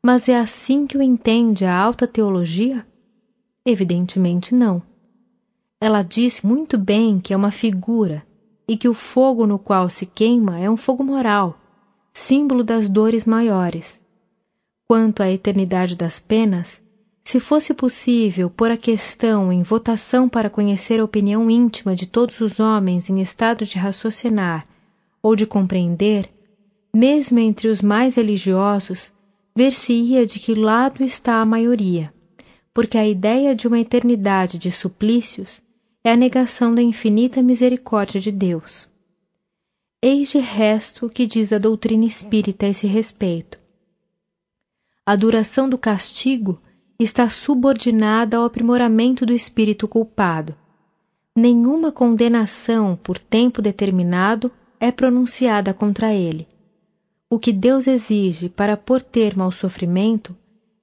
mas 0.03 0.29
é 0.29 0.37
assim 0.37 0.85
que 0.85 0.97
o 0.97 1.01
entende 1.01 1.65
a 1.65 1.75
alta 1.75 2.07
teologia? 2.07 2.85
Evidentemente 3.65 4.53
não. 4.53 4.81
Ela 5.81 6.01
diz 6.01 6.41
muito 6.41 6.77
bem 6.77 7.19
que 7.19 7.33
é 7.33 7.37
uma 7.37 7.51
figura 7.51 8.25
e 8.69 8.77
que 8.77 8.87
o 8.87 8.93
fogo 8.93 9.47
no 9.47 9.57
qual 9.57 9.89
se 9.89 10.05
queima 10.05 10.59
é 10.59 10.69
um 10.69 10.77
fogo 10.77 11.03
moral, 11.03 11.59
símbolo 12.13 12.63
das 12.63 12.87
dores 12.87 13.25
maiores. 13.25 13.99
Quanto 14.87 15.23
à 15.23 15.31
eternidade 15.31 15.95
das 15.95 16.19
penas, 16.19 16.79
se 17.23 17.39
fosse 17.39 17.73
possível 17.73 18.47
pôr 18.47 18.69
a 18.69 18.77
questão 18.77 19.51
em 19.51 19.63
votação 19.63 20.29
para 20.29 20.51
conhecer 20.51 20.99
a 20.99 21.03
opinião 21.03 21.49
íntima 21.49 21.95
de 21.95 22.05
todos 22.05 22.39
os 22.41 22.59
homens 22.59 23.09
em 23.09 23.19
estado 23.21 23.65
de 23.65 23.79
raciocinar 23.79 24.67
ou 25.19 25.35
de 25.35 25.47
compreender, 25.47 26.29
mesmo 26.93 27.39
entre 27.39 27.69
os 27.69 27.81
mais 27.81 28.17
religiosos, 28.17 29.11
ver-se-ia 29.55 30.27
de 30.27 30.37
que 30.37 30.53
lado 30.53 31.03
está 31.03 31.41
a 31.41 31.45
maioria, 31.45 32.13
porque 32.71 32.99
a 32.99 33.07
ideia 33.07 33.55
de 33.55 33.67
uma 33.67 33.79
eternidade 33.79 34.59
de 34.59 34.71
suplícios 34.71 35.59
é 36.03 36.11
a 36.11 36.15
negação 36.15 36.73
da 36.73 36.81
infinita 36.81 37.41
misericórdia 37.41 38.21
de 38.21 38.31
Deus. 38.31 38.87
Eis 40.01 40.29
de 40.29 40.39
resto 40.39 41.07
o 41.07 41.09
que 41.09 41.25
diz 41.25 41.51
a 41.51 41.57
doutrina 41.57 42.05
espírita 42.05 42.65
a 42.65 42.69
esse 42.69 42.87
respeito. 42.87 43.59
A 45.05 45.15
duração 45.15 45.67
do 45.67 45.77
castigo 45.77 46.61
está 46.97 47.29
subordinada 47.29 48.37
ao 48.37 48.45
aprimoramento 48.45 49.25
do 49.25 49.33
espírito 49.33 49.87
culpado. 49.87 50.55
Nenhuma 51.35 51.91
condenação 51.91 52.95
por 52.95 53.19
tempo 53.19 53.61
determinado 53.61 54.51
é 54.79 54.91
pronunciada 54.91 55.73
contra 55.73 56.13
ele. 56.13 56.47
O 57.29 57.37
que 57.37 57.51
Deus 57.51 57.87
exige 57.87 58.49
para 58.49 58.77
pôr 58.77 59.01
termo 59.01 59.43
ao 59.43 59.51
sofrimento 59.51 60.35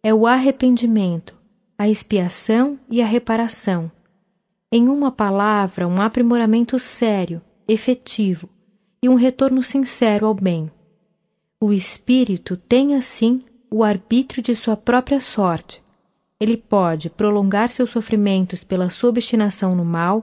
é 0.03 0.13
o 0.13 0.27
arrependimento, 0.27 1.37
a 1.79 1.89
expiação 1.89 2.79
e 2.91 3.01
a 3.01 3.07
reparação. 3.07 3.91
Em 4.71 4.89
uma 4.89 5.11
palavra, 5.11 5.87
um 5.87 6.01
aprimoramento 6.01 6.79
sério, 6.79 7.41
efetivo 7.69 8.49
e 9.03 9.09
um 9.09 9.15
retorno 9.15 9.63
sincero 9.63 10.27
ao 10.27 10.35
bem. 10.35 10.71
O 11.61 11.73
espírito 11.73 12.57
tem 12.57 12.95
assim 12.95 13.43
o 13.71 13.83
arbítrio 13.83 14.43
de 14.43 14.55
sua 14.55 14.77
própria 14.77 15.21
sorte 15.21 15.83
ele 16.39 16.57
pode 16.57 17.09
prolongar 17.09 17.71
seus 17.71 17.91
sofrimentos 17.91 18.63
pela 18.63 18.91
sua 18.91 19.09
obstinação 19.09 19.75
no 19.75 19.85
mal, 19.85 20.23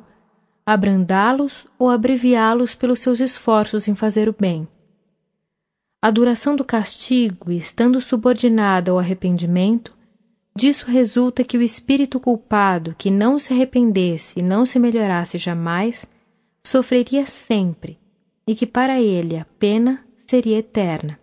abrandá-los 0.64 1.66
ou 1.78 1.90
abreviá-los 1.90 2.76
pelos 2.76 3.00
seus 3.00 3.20
esforços 3.20 3.88
em 3.88 3.96
fazer 3.96 4.30
o 4.30 4.36
bem. 4.40 4.68
A 6.00 6.12
duração 6.12 6.56
do 6.56 6.64
castigo, 6.64 7.52
estando 7.52 8.00
subordinada 8.00 8.92
ao 8.92 9.00
arrependimento, 9.00 9.93
disso 10.56 10.86
resulta 10.86 11.44
que 11.44 11.58
o 11.58 11.62
espírito 11.62 12.20
culpado 12.20 12.96
que 12.98 13.10
não 13.10 13.40
se 13.40 13.54
arrependesse 13.54 14.40
e 14.40 14.44
não 14.44 14.66
se 14.66 14.78
melhorasse 14.78 15.38
jamais, 15.38 16.06
sofreria 16.64 17.26
sempre, 17.26 17.98
e 18.48 18.56
que 18.56 18.66
para 18.66 19.02
ele 19.02 19.38
a 19.38 19.46
pena 19.58 20.06
seria 20.18 20.60
eterna. 20.60 21.20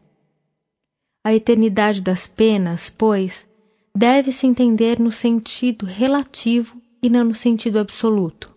A 1.23 1.35
eternidade 1.35 2.01
das 2.01 2.27
penas, 2.27 2.91
pois, 2.91 3.47
deve-se 3.95 4.47
entender 4.47 4.99
no 4.99 5.13
sentido 5.13 5.85
relativo 5.85 6.81
e 7.03 7.09
não 7.09 7.25
no 7.25 7.35
sentido 7.35 7.79
absoluto. 7.79 8.51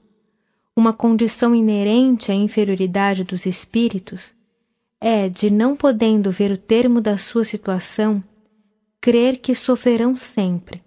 Uma 0.76 0.94
condição 0.94 1.54
inerente 1.54 2.32
à 2.32 2.36
inferioridade 2.36 3.24
dos 3.24 3.46
espíritos 3.46 4.34
é 5.00 5.28
de, 5.28 5.50
não 5.50 5.76
podendo 5.76 6.32
ver 6.32 6.52
o 6.52 6.58
termo 6.58 7.02
da 7.02 7.18
sua 7.18 7.44
situação, 7.44 8.24
crer 9.04 9.40
que 9.40 9.54
sofrerão 9.54 10.16
sempre. 10.16 10.82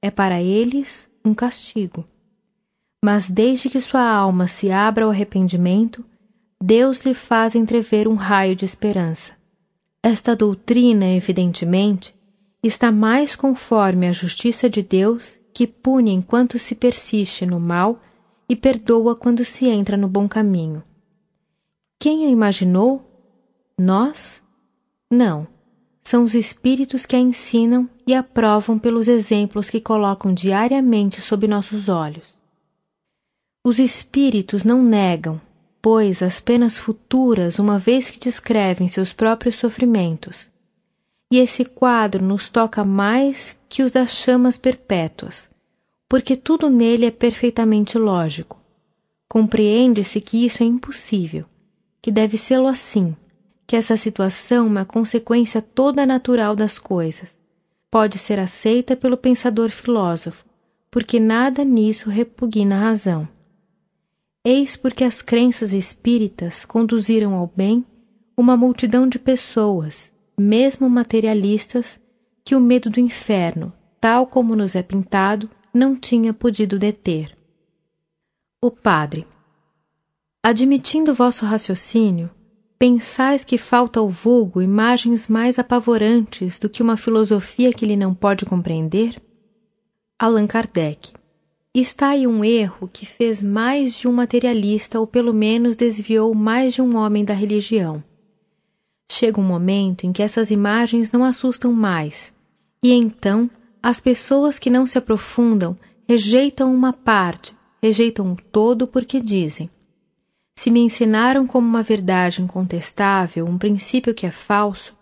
É 0.00 0.10
para 0.10 0.40
eles 0.40 1.06
um 1.22 1.34
castigo. 1.34 2.02
Mas 3.04 3.30
desde 3.30 3.68
que 3.68 3.78
sua 3.78 4.00
alma 4.10 4.48
se 4.48 4.70
abra 4.70 5.04
ao 5.04 5.10
arrependimento, 5.10 6.02
Deus 6.58 7.02
lhe 7.02 7.12
faz 7.12 7.54
entrever 7.54 8.08
um 8.08 8.14
raio 8.14 8.56
de 8.56 8.64
esperança. 8.64 9.36
Esta 10.02 10.34
doutrina, 10.34 11.04
evidentemente, 11.08 12.16
está 12.62 12.90
mais 12.90 13.36
conforme 13.36 14.08
à 14.08 14.12
justiça 14.12 14.70
de 14.70 14.82
Deus, 14.82 15.38
que 15.52 15.66
pune 15.66 16.10
enquanto 16.10 16.58
se 16.58 16.74
persiste 16.74 17.44
no 17.44 17.60
mal 17.60 18.00
e 18.48 18.56
perdoa 18.56 19.14
quando 19.14 19.44
se 19.44 19.66
entra 19.66 19.94
no 19.94 20.08
bom 20.08 20.26
caminho. 20.26 20.82
Quem 21.98 22.24
a 22.24 22.30
imaginou? 22.30 23.04
Nós? 23.78 24.42
Não. 25.10 25.57
São 26.08 26.24
os 26.24 26.34
espíritos 26.34 27.04
que 27.04 27.14
a 27.14 27.18
ensinam 27.18 27.86
e 28.06 28.14
a 28.14 28.22
provam 28.22 28.78
pelos 28.78 29.08
exemplos 29.08 29.68
que 29.68 29.78
colocam 29.78 30.32
diariamente 30.32 31.20
sob 31.20 31.46
nossos 31.46 31.86
olhos. 31.90 32.34
Os 33.62 33.78
espíritos 33.78 34.64
não 34.64 34.82
negam, 34.82 35.38
pois, 35.82 36.22
as 36.22 36.40
penas 36.40 36.78
futuras, 36.78 37.58
uma 37.58 37.78
vez 37.78 38.08
que 38.08 38.18
descrevem 38.18 38.88
seus 38.88 39.12
próprios 39.12 39.56
sofrimentos, 39.56 40.48
e 41.30 41.36
esse 41.36 41.62
quadro 41.62 42.24
nos 42.24 42.48
toca 42.48 42.82
mais 42.82 43.54
que 43.68 43.82
os 43.82 43.92
das 43.92 44.12
chamas 44.12 44.56
perpétuas, 44.56 45.50
porque 46.08 46.36
tudo 46.36 46.70
nele 46.70 47.04
é 47.04 47.10
perfeitamente 47.10 47.98
lógico. 47.98 48.58
Compreende-se 49.28 50.22
que 50.22 50.46
isso 50.46 50.62
é 50.62 50.66
impossível, 50.66 51.44
que 52.00 52.10
deve 52.10 52.38
sê-lo 52.38 52.66
assim, 52.66 53.14
que 53.68 53.76
essa 53.76 53.96
situação 53.96 54.66
é 54.66 54.68
uma 54.70 54.84
consequência 54.84 55.62
toda 55.62 56.04
natural 56.04 56.56
das 56.56 56.78
coisas. 56.78 57.38
Pode 57.90 58.18
ser 58.18 58.40
aceita 58.40 58.96
pelo 58.96 59.16
pensador 59.16 59.70
filósofo, 59.70 60.44
porque 60.90 61.20
nada 61.20 61.62
nisso 61.62 62.10
repugna 62.10 62.76
a 62.76 62.80
razão. 62.80 63.28
Eis 64.42 64.74
porque 64.74 65.04
as 65.04 65.22
crenças 65.22 65.72
espíritas 65.72 66.64
conduziram 66.64 67.34
ao 67.34 67.52
bem 67.54 67.84
uma 68.36 68.56
multidão 68.56 69.06
de 69.06 69.18
pessoas 69.18 70.10
mesmo 70.38 70.88
materialistas, 70.88 72.00
que 72.44 72.54
o 72.54 72.60
medo 72.60 72.88
do 72.88 73.00
inferno, 73.00 73.72
tal 74.00 74.26
como 74.26 74.54
nos 74.54 74.76
é 74.76 74.82
pintado, 74.82 75.50
não 75.74 75.96
tinha 75.96 76.32
podido 76.32 76.78
deter. 76.78 77.36
O 78.62 78.70
padre. 78.70 79.26
Admitindo 80.42 81.12
vosso 81.12 81.44
raciocínio, 81.44 82.30
pensais 82.78 83.44
que 83.44 83.58
falta 83.58 83.98
ao 83.98 84.08
vulgo 84.08 84.62
imagens 84.62 85.26
mais 85.26 85.58
apavorantes 85.58 86.58
do 86.58 86.68
que 86.68 86.82
uma 86.82 86.96
filosofia 86.96 87.72
que 87.72 87.84
ele 87.84 87.96
não 87.96 88.14
pode 88.14 88.46
compreender? 88.46 89.20
Allan 90.18 90.46
Kardec. 90.46 91.12
Está 91.74 92.10
aí 92.10 92.26
um 92.26 92.44
erro 92.44 92.88
que 92.88 93.04
fez 93.04 93.42
mais 93.42 93.94
de 93.94 94.08
um 94.08 94.12
materialista 94.12 94.98
ou 94.98 95.06
pelo 95.06 95.34
menos 95.34 95.76
desviou 95.76 96.34
mais 96.34 96.72
de 96.72 96.80
um 96.80 96.96
homem 96.96 97.24
da 97.24 97.34
religião. 97.34 98.02
Chega 99.10 99.40
um 99.40 99.44
momento 99.44 100.04
em 100.04 100.12
que 100.12 100.22
essas 100.22 100.50
imagens 100.50 101.10
não 101.10 101.24
assustam 101.24 101.72
mais, 101.72 102.32
e 102.82 102.92
então 102.92 103.50
as 103.82 104.00
pessoas 104.00 104.58
que 104.58 104.70
não 104.70 104.86
se 104.86 104.98
aprofundam 104.98 105.76
rejeitam 106.08 106.74
uma 106.74 106.92
parte, 106.92 107.54
rejeitam 107.82 108.32
o 108.32 108.36
todo 108.36 108.86
porque 108.86 109.20
dizem: 109.20 109.70
se 110.58 110.70
me 110.70 110.80
ensinaram 110.80 111.46
como 111.46 111.66
uma 111.66 111.82
verdade 111.82 112.42
incontestável 112.42 113.46
um 113.46 113.56
princípio 113.56 114.14
que 114.14 114.26
é 114.26 114.30
falso, 114.30 114.94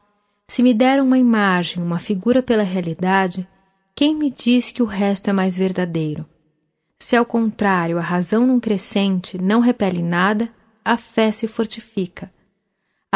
se 0.48 0.62
me 0.62 0.74
deram 0.74 1.04
uma 1.04 1.18
imagem, 1.18 1.82
uma 1.82 1.98
figura 1.98 2.42
pela 2.42 2.62
realidade, 2.62 3.48
quem 3.94 4.14
me 4.14 4.30
diz 4.30 4.70
que 4.70 4.82
o 4.82 4.86
resto 4.86 5.30
é 5.30 5.32
mais 5.32 5.56
verdadeiro? 5.56 6.26
Se 6.98 7.16
ao 7.16 7.24
contrário 7.24 7.98
a 7.98 8.02
razão 8.02 8.46
num 8.46 8.60
crescente 8.60 9.38
não 9.38 9.60
repele 9.60 10.02
nada, 10.02 10.48
a 10.84 10.96
fé 10.96 11.32
se 11.32 11.46
fortifica 11.48 12.30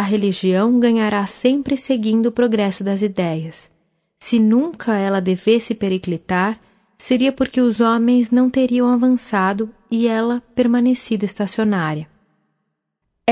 a 0.01 0.03
religião 0.03 0.81
ganhará 0.81 1.27
sempre 1.27 1.77
seguindo 1.77 2.27
o 2.27 2.33
progresso 2.33 2.83
das 2.83 3.03
ideias. 3.03 3.71
Se 4.19 4.39
nunca 4.39 4.97
ela 4.97 5.21
devesse 5.21 5.75
periclitar, 5.75 6.59
seria 6.97 7.31
porque 7.31 7.61
os 7.61 7.81
homens 7.81 8.31
não 8.31 8.49
teriam 8.49 8.89
avançado 8.89 9.69
e 9.91 10.09
ela 10.09 10.41
permanecido 10.55 11.27
estacionária. 11.27 12.09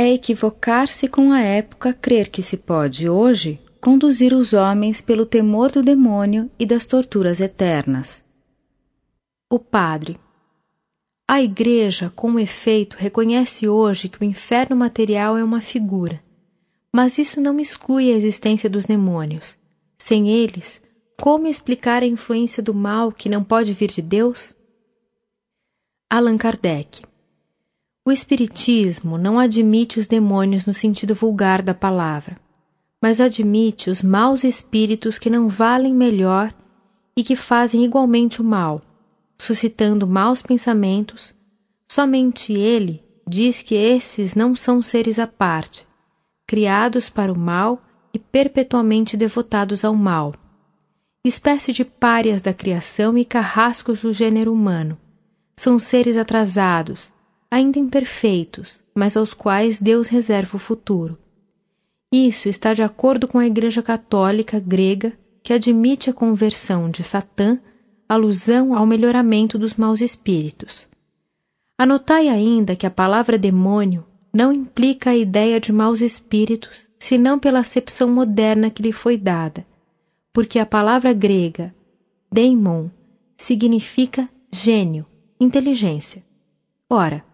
É 0.01 0.13
equivocar-se 0.13 1.09
com 1.09 1.33
a 1.33 1.41
época 1.41 1.93
crer 1.93 2.29
que 2.29 2.41
se 2.41 2.57
pode, 2.57 3.09
hoje, 3.09 3.61
conduzir 3.81 4.33
os 4.33 4.53
homens 4.53 5.01
pelo 5.01 5.27
temor 5.27 5.73
do 5.73 5.83
demônio 5.83 6.49
e 6.57 6.65
das 6.65 6.87
torturas 6.87 7.41
eternas. 7.41 8.25
O 9.51 9.59
padre. 9.59 10.17
A 11.27 11.43
Igreja, 11.43 12.13
com 12.15 12.39
efeito, 12.39 12.97
reconhece 12.97 13.69
hoje 13.69 14.09
que 14.09 14.21
o 14.21 14.25
inferno 14.25 14.77
material 14.77 15.37
é 15.37 15.43
uma 15.43 15.61
figura 15.61 16.23
mas 16.93 17.19
isso 17.19 17.41
não 17.41 17.61
exclui 17.61 18.11
a 18.11 18.17
existência 18.17 18.69
dos 18.69 18.85
demônios. 18.85 19.59
Sem 19.99 20.29
eles, 20.29 20.83
como 21.21 21.47
explicar 21.47 22.03
a 22.03 22.07
influência 22.07 22.63
do 22.63 22.75
mal 22.75 23.13
que 23.13 23.29
não 23.29 23.45
pode 23.45 23.73
vir 23.73 23.91
de 23.91 24.03
Deus? 24.03 24.55
Allan 26.11 26.39
Kardec 26.39 27.03
O 28.09 28.11
Espiritismo 28.11 29.19
não 29.19 29.39
admite 29.39 30.01
os 30.01 30.09
demônios 30.09 30.65
no 30.65 30.73
sentido 30.73 31.15
vulgar 31.15 31.61
da 31.61 31.75
palavra, 31.75 32.41
mas 33.03 33.21
admite 33.21 33.91
os 33.91 34.03
maus 34.03 34.45
espíritos 34.45 35.19
que 35.19 35.29
não 35.29 35.47
valem 35.47 35.95
melhor 35.95 36.55
e 37.15 37.23
que 37.23 37.37
fazem 37.37 37.85
igualmente 37.85 38.41
o 38.41 38.45
mal, 38.45 38.81
suscitando 39.37 40.07
maus 40.07 40.41
pensamentos. 40.41 41.35
Somente 41.87 42.55
ele 42.55 43.05
diz 43.29 43.61
que 43.61 43.75
esses 43.75 44.35
não 44.35 44.57
são 44.57 44.81
seres 44.81 45.19
à 45.19 45.27
parte, 45.27 45.87
criados 46.47 47.11
para 47.11 47.31
o 47.31 47.39
mal 47.39 47.79
e 48.15 48.19
perpetuamente 48.19 49.19
devotados 49.19 49.85
ao 49.85 49.95
mal. 49.95 50.35
Espécie 51.23 51.75
de 51.75 51.85
párias 51.85 52.41
da 52.41 52.55
criação 52.55 53.19
e 53.19 53.25
carrascos 53.27 54.01
do 54.01 54.15
gênero 54.15 54.51
humano. 54.51 54.99
São 55.59 55.79
seres 55.79 56.17
atrasados, 56.17 57.13
ainda 57.51 57.79
imperfeitos, 57.79 58.83
mas 58.95 59.17
aos 59.17 59.33
quais 59.33 59.81
Deus 59.81 60.07
reserva 60.07 60.57
o 60.57 60.61
futuro. 60.61 61.19
Isso 62.13 62.49
está 62.49 62.73
de 62.73 62.83
acordo 62.83 63.29
com 63.29 63.39
a 63.39 63.47
Igreja 63.47 63.83
Católica 63.83 64.59
grega, 64.59 65.13
que 65.43 65.53
admite 65.53 66.11
a 66.11 66.13
conversão 66.13 66.91
de 66.91 67.03
Satã, 67.03 67.59
alusão 68.09 68.75
ao 68.75 68.87
melhoramento 68.87 69.59
dos 69.59 69.75
maus 69.75 70.01
espíritos. 70.01 70.89
Anotai 71.77 72.29
ainda 72.29 72.75
que 72.75 72.87
a 72.87 72.91
palavra 72.91 73.39
demônio 73.39 74.05
não 74.33 74.53
implica 74.53 75.11
a 75.11 75.17
ideia 75.17 75.61
de 75.61 75.73
maus 75.73 76.01
espíritos, 76.01 76.89
senão 76.99 77.39
pela 77.39 77.61
acepção 77.61 78.11
moderna 78.11 78.71
que 78.71 78.83
lhe 78.83 78.93
foi 78.93 79.17
dada, 79.17 79.67
porque 80.33 80.59
a 80.59 80.67
palavra 80.67 81.13
grega 81.13 81.75
daimon 82.31 82.89
significa 83.37 84.29
gênio, 84.53 85.07
inteligência. 85.41 86.23
Ora, 86.91 87.25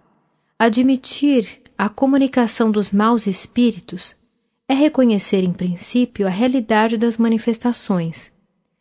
admitir 0.65 1.61
a 1.77 1.91
comunicação 1.91 2.71
dos 2.71 2.91
maus 2.91 3.27
espíritos 3.27 4.17
é 4.67 4.73
reconhecer, 4.73 5.45
em 5.45 5.53
princípio, 5.53 6.27
a 6.27 6.31
realidade 6.31 6.97
das 6.97 7.19
manifestações. 7.19 8.33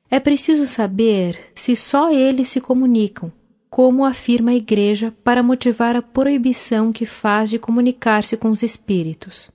É 0.10 0.18
preciso 0.18 0.66
saber 0.66 1.52
se 1.54 1.76
só 1.76 2.10
eles 2.10 2.48
se 2.48 2.62
comunicam, 2.62 3.30
como 3.70 4.06
afirma 4.06 4.52
a 4.52 4.56
Igreja 4.56 5.14
para 5.26 5.44
motivar 5.44 5.98
a 5.98 6.02
proibição 6.02 6.94
que 6.94 7.06
faz 7.06 7.50
de 7.50 7.60
comunicar-se 7.60 8.38
com 8.38 8.50
os 8.50 8.64
espíritos. 8.64 9.52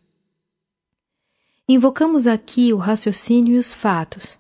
Invocamos 1.67 2.27
aqui 2.27 2.75
o 2.75 2.77
raciocínio 2.77 3.55
e 3.55 3.59
os 3.59 3.73
fatos. 3.73 4.39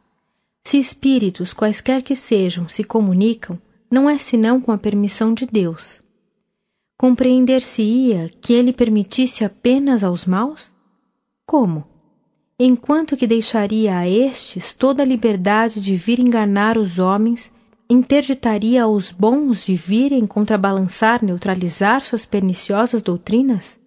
Se 0.62 0.78
espíritos, 0.78 1.55
quaisquer 1.55 2.02
que 2.02 2.15
sejam, 2.15 2.68
se 2.68 2.84
comunicam, 2.84 3.58
não 3.91 4.10
é 4.10 4.18
senão 4.18 4.60
com 4.60 4.73
a 4.73 4.78
permissão 4.78 5.33
de 5.33 5.47
Deus. 5.47 6.02
Compreender-se-ia 7.01 8.28
que 8.41 8.52
ele 8.52 8.73
permitisse 8.73 9.44
apenas 9.44 10.02
aos 10.02 10.27
maus? 10.27 10.75
Como? 11.47 11.86
Enquanto 12.59 13.17
que 13.17 13.25
deixaria 13.25 13.97
a 13.97 14.09
estes 14.09 14.75
toda 14.75 15.05
a 15.05 15.07
liberdade 15.07 15.81
de 15.81 15.94
vir 15.94 16.18
enganar 16.18 16.77
os 16.77 16.99
homens, 16.99 17.52
interditaria 17.89 18.83
aos 18.83 19.12
bons 19.12 19.65
de 19.65 19.77
virem 19.77 20.27
contrabalançar, 20.27 21.25
neutralizar 21.25 22.05
suas 22.05 22.27
perniciosas 22.27 23.01
doutrinas? 23.01 23.78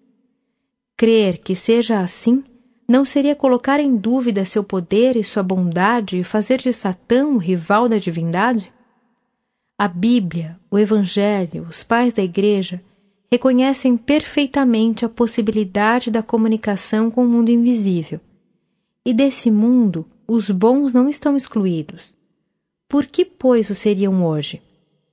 Crer 0.95 1.40
que 1.40 1.53
seja 1.53 1.99
assim 1.99 2.41
não 2.88 3.03
seria 3.03 3.35
colocar 3.35 3.81
em 3.81 3.93
dúvida 3.93 4.45
seu 4.45 4.64
poder 4.64 5.17
e 5.17 5.23
sua 5.23 5.43
bondade 5.43 6.17
e 6.17 6.23
fazer 6.23 6.61
de 6.61 6.72
Satã 6.72 7.27
o 7.27 7.38
rival 7.38 7.90
da 7.90 7.98
divindade? 7.98 8.72
A 9.77 9.90
Bíblia, 9.90 10.57
o 10.69 10.80
Evangelho, 10.80 11.67
os 11.69 11.83
pais 11.83 12.14
da 12.14 12.23
Igreja 12.23 12.81
reconhecem 13.32 13.95
perfeitamente 13.95 15.06
a 15.06 15.10
possibilidade 15.10 16.11
da 16.11 16.22
comunicação 16.22 17.10
com 17.10 17.24
o 17.24 17.27
mundo 17.27 17.50
invisível. 17.50 18.19
E 19.06 19.14
desse 19.14 19.50
mundo, 19.50 20.06
os 20.27 20.51
bons 20.51 20.93
não 20.93 21.08
estão 21.08 21.38
excluídos. 21.38 22.14
Por 22.90 23.06
que, 23.06 23.24
pois, 23.24 23.69
o 23.69 23.76
seriam 23.76 24.26
hoje? 24.26 24.61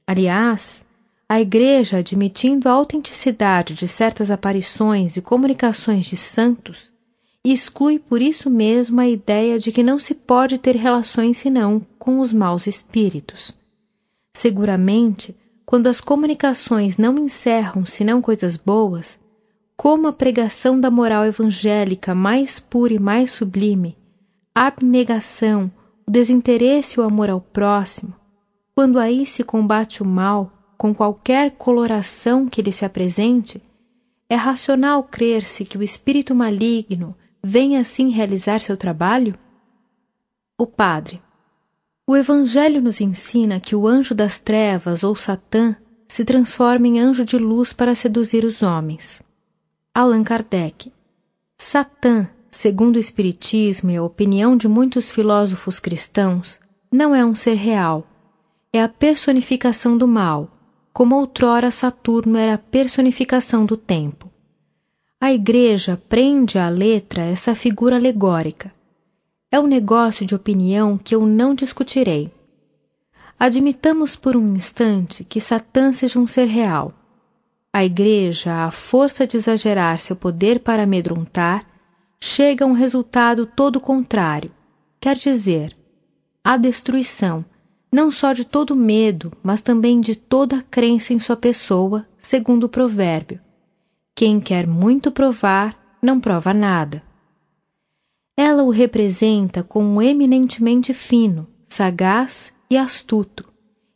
Aliás, 0.05 0.85
a 1.29 1.41
Igreja, 1.41 1.99
admitindo 1.99 2.69
a 2.69 2.73
autenticidade 2.73 3.75
de 3.75 3.87
certas 3.87 4.31
aparições 4.33 5.17
e 5.17 5.23
comunicações 5.23 6.07
de 6.07 6.17
santos, 6.17 6.93
exclui 7.45 8.01
por 8.01 8.21
isso 8.21 8.51
mesmo 8.51 9.01
a 9.01 9.09
ideia 9.09 9.59
de 9.61 9.71
que 9.71 9.83
não 9.83 9.99
se 9.99 10.15
pode 10.15 10.59
ter 10.59 10.75
relações 10.75 11.39
senão 11.39 11.87
com 11.99 12.19
os 12.19 12.33
maus 12.33 12.67
espíritos. 12.67 13.55
Seguramente, 14.35 15.37
quando 15.69 15.87
as 15.87 16.01
comunicações 16.01 16.97
não 16.97 17.19
encerram 17.19 17.85
senão 17.85 18.23
coisas 18.23 18.57
boas, 18.57 19.21
como 19.77 20.09
a 20.09 20.13
pregação 20.15 20.81
da 20.81 20.91
moral 20.91 21.27
evangélica 21.27 22.15
mais 22.15 22.59
pura 22.59 22.95
e 22.95 22.99
mais 22.99 23.33
sublime, 23.33 23.95
a 24.55 24.69
abnegação, 24.69 25.71
o 26.07 26.11
desinteresse 26.11 26.99
e 26.99 27.01
o 27.03 27.05
amor 27.05 27.29
ao 27.29 27.39
próximo, 27.39 28.15
quando 28.75 28.99
aí 28.99 29.27
se 29.27 29.45
combate 29.45 30.03
o 30.03 30.07
mal 30.07 30.51
com 30.79 30.95
qualquer 30.95 31.51
coloração 31.51 32.49
que 32.49 32.63
lhe 32.63 32.73
se 32.73 32.87
apresente, 32.87 33.61
é 34.27 34.37
racional 34.37 35.03
crer-se 35.03 35.67
que 35.67 35.77
o 35.77 35.83
espírito 35.83 36.35
maligno 36.35 37.15
venha 37.45 37.83
assim 37.83 38.09
realizar 38.09 38.63
seu 38.63 38.75
trabalho? 38.75 39.39
O 40.57 40.67
padre, 40.67 41.21
o 42.09 42.17
Evangelho 42.17 42.81
nos 42.81 43.03
ensina 43.03 43.61
que 43.61 43.77
o 43.77 43.87
anjo 43.87 44.15
das 44.15 44.39
trevas 44.39 45.05
ou 45.05 45.15
Satã 45.15 45.77
se 46.09 46.25
transforma 46.25 46.89
em 46.89 46.99
anjo 46.99 47.23
de 47.23 47.37
luz 47.37 47.75
para 47.75 47.95
seduzir 47.95 48.47
os 48.47 48.62
homens. 48.62 49.23
Allan 49.95 50.25
Kardec. 50.25 50.91
Satã, 51.61 52.27
segundo 52.51 52.97
o 52.97 52.99
Espiritismo 52.99 53.91
e 53.91 53.99
a 53.99 54.03
opinião 54.03 54.57
de 54.57 54.67
muitos 54.67 55.11
filósofos 55.11 55.78
cristãos, 55.78 56.59
não 56.91 57.15
é 57.15 57.23
um 57.23 57.35
ser 57.35 57.57
real. 57.57 58.07
É 58.73 58.83
a 58.83 58.89
personificação 58.89 59.99
do 59.99 60.09
mal, 60.09 60.51
como 60.95 61.15
outrora 61.15 61.70
Saturno 61.70 62.39
era 62.39 62.55
a 62.55 62.59
personificação 62.59 63.67
do 63.67 63.77
tempo. 63.77 64.33
A 65.20 65.31
Igreja 65.31 66.01
prende 66.09 66.59
à 66.59 66.70
letra 66.70 67.20
essa 67.20 67.55
figura 67.55 67.97
alegórica 67.97 68.78
é 69.51 69.59
um 69.59 69.67
negócio 69.67 70.27
de 70.27 70.35
opinião 70.35 70.99
que 70.99 71.15
eu 71.15 71.25
não 71.25 71.55
discutirei. 71.55 72.31
Admitamos 73.39 74.15
por 74.15 74.36
um 74.36 74.55
instante 74.55 75.25
que 75.25 75.41
Satã 75.41 75.93
seja 75.93 76.18
um 76.18 76.27
ser 76.27 76.47
real. 76.47 76.93
A 77.73 77.85
Igreja, 77.85 78.67
à 78.67 78.70
força 78.70 79.27
de 79.27 79.36
exagerar 79.36 80.01
seu 80.01 80.17
poder 80.17 80.60
para 80.60 80.83
amedrontar, 80.83 81.67
chega 82.20 82.65
a 82.65 82.68
um 82.68 82.73
resultado 82.73 83.47
todo 83.47 83.81
contrário, 83.81 84.51
quer 85.01 85.17
dizer, 85.17 85.77
a 86.43 86.57
destruição, 86.57 87.44
não 87.93 88.10
só 88.10 88.33
de 88.33 88.44
todo 88.44 88.77
medo, 88.77 89.33
mas 89.43 89.62
também 89.62 90.01
de 90.01 90.15
toda 90.15 90.62
crença 90.62 91.15
em 91.15 91.18
sua 91.18 91.36
pessoa, 91.36 92.07
segundo 92.18 92.65
o 92.65 92.68
provérbio. 92.68 93.41
Quem 94.15 94.41
quer 94.41 94.67
muito 94.67 95.10
provar, 95.10 95.97
não 96.02 96.20
prova 96.20 96.52
nada. 96.52 97.02
Ela 98.41 98.62
o 98.62 98.70
representa 98.70 99.65
como 99.65 100.00
eminentemente 100.00 100.94
fino, 100.94 101.49
sagaz 101.65 102.52
e 102.70 102.76
astuto, 102.76 103.44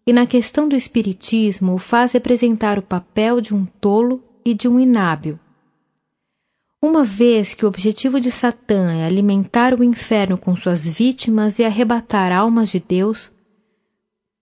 e 0.04 0.12
na 0.12 0.26
questão 0.26 0.68
do 0.68 0.74
espiritismo 0.74 1.74
o 1.74 1.78
faz 1.78 2.10
representar 2.10 2.76
o 2.76 2.82
papel 2.82 3.40
de 3.40 3.54
um 3.54 3.64
tolo 3.64 4.20
e 4.44 4.52
de 4.52 4.66
um 4.66 4.80
inábil. 4.80 5.38
Uma 6.82 7.04
vez 7.04 7.54
que 7.54 7.64
o 7.64 7.68
objetivo 7.68 8.18
de 8.20 8.32
Satã 8.32 8.90
é 8.90 9.06
alimentar 9.06 9.78
o 9.78 9.84
inferno 9.84 10.36
com 10.36 10.56
suas 10.56 10.88
vítimas 10.88 11.60
e 11.60 11.64
arrebatar 11.64 12.32
almas 12.32 12.68
de 12.68 12.80
Deus, 12.80 13.32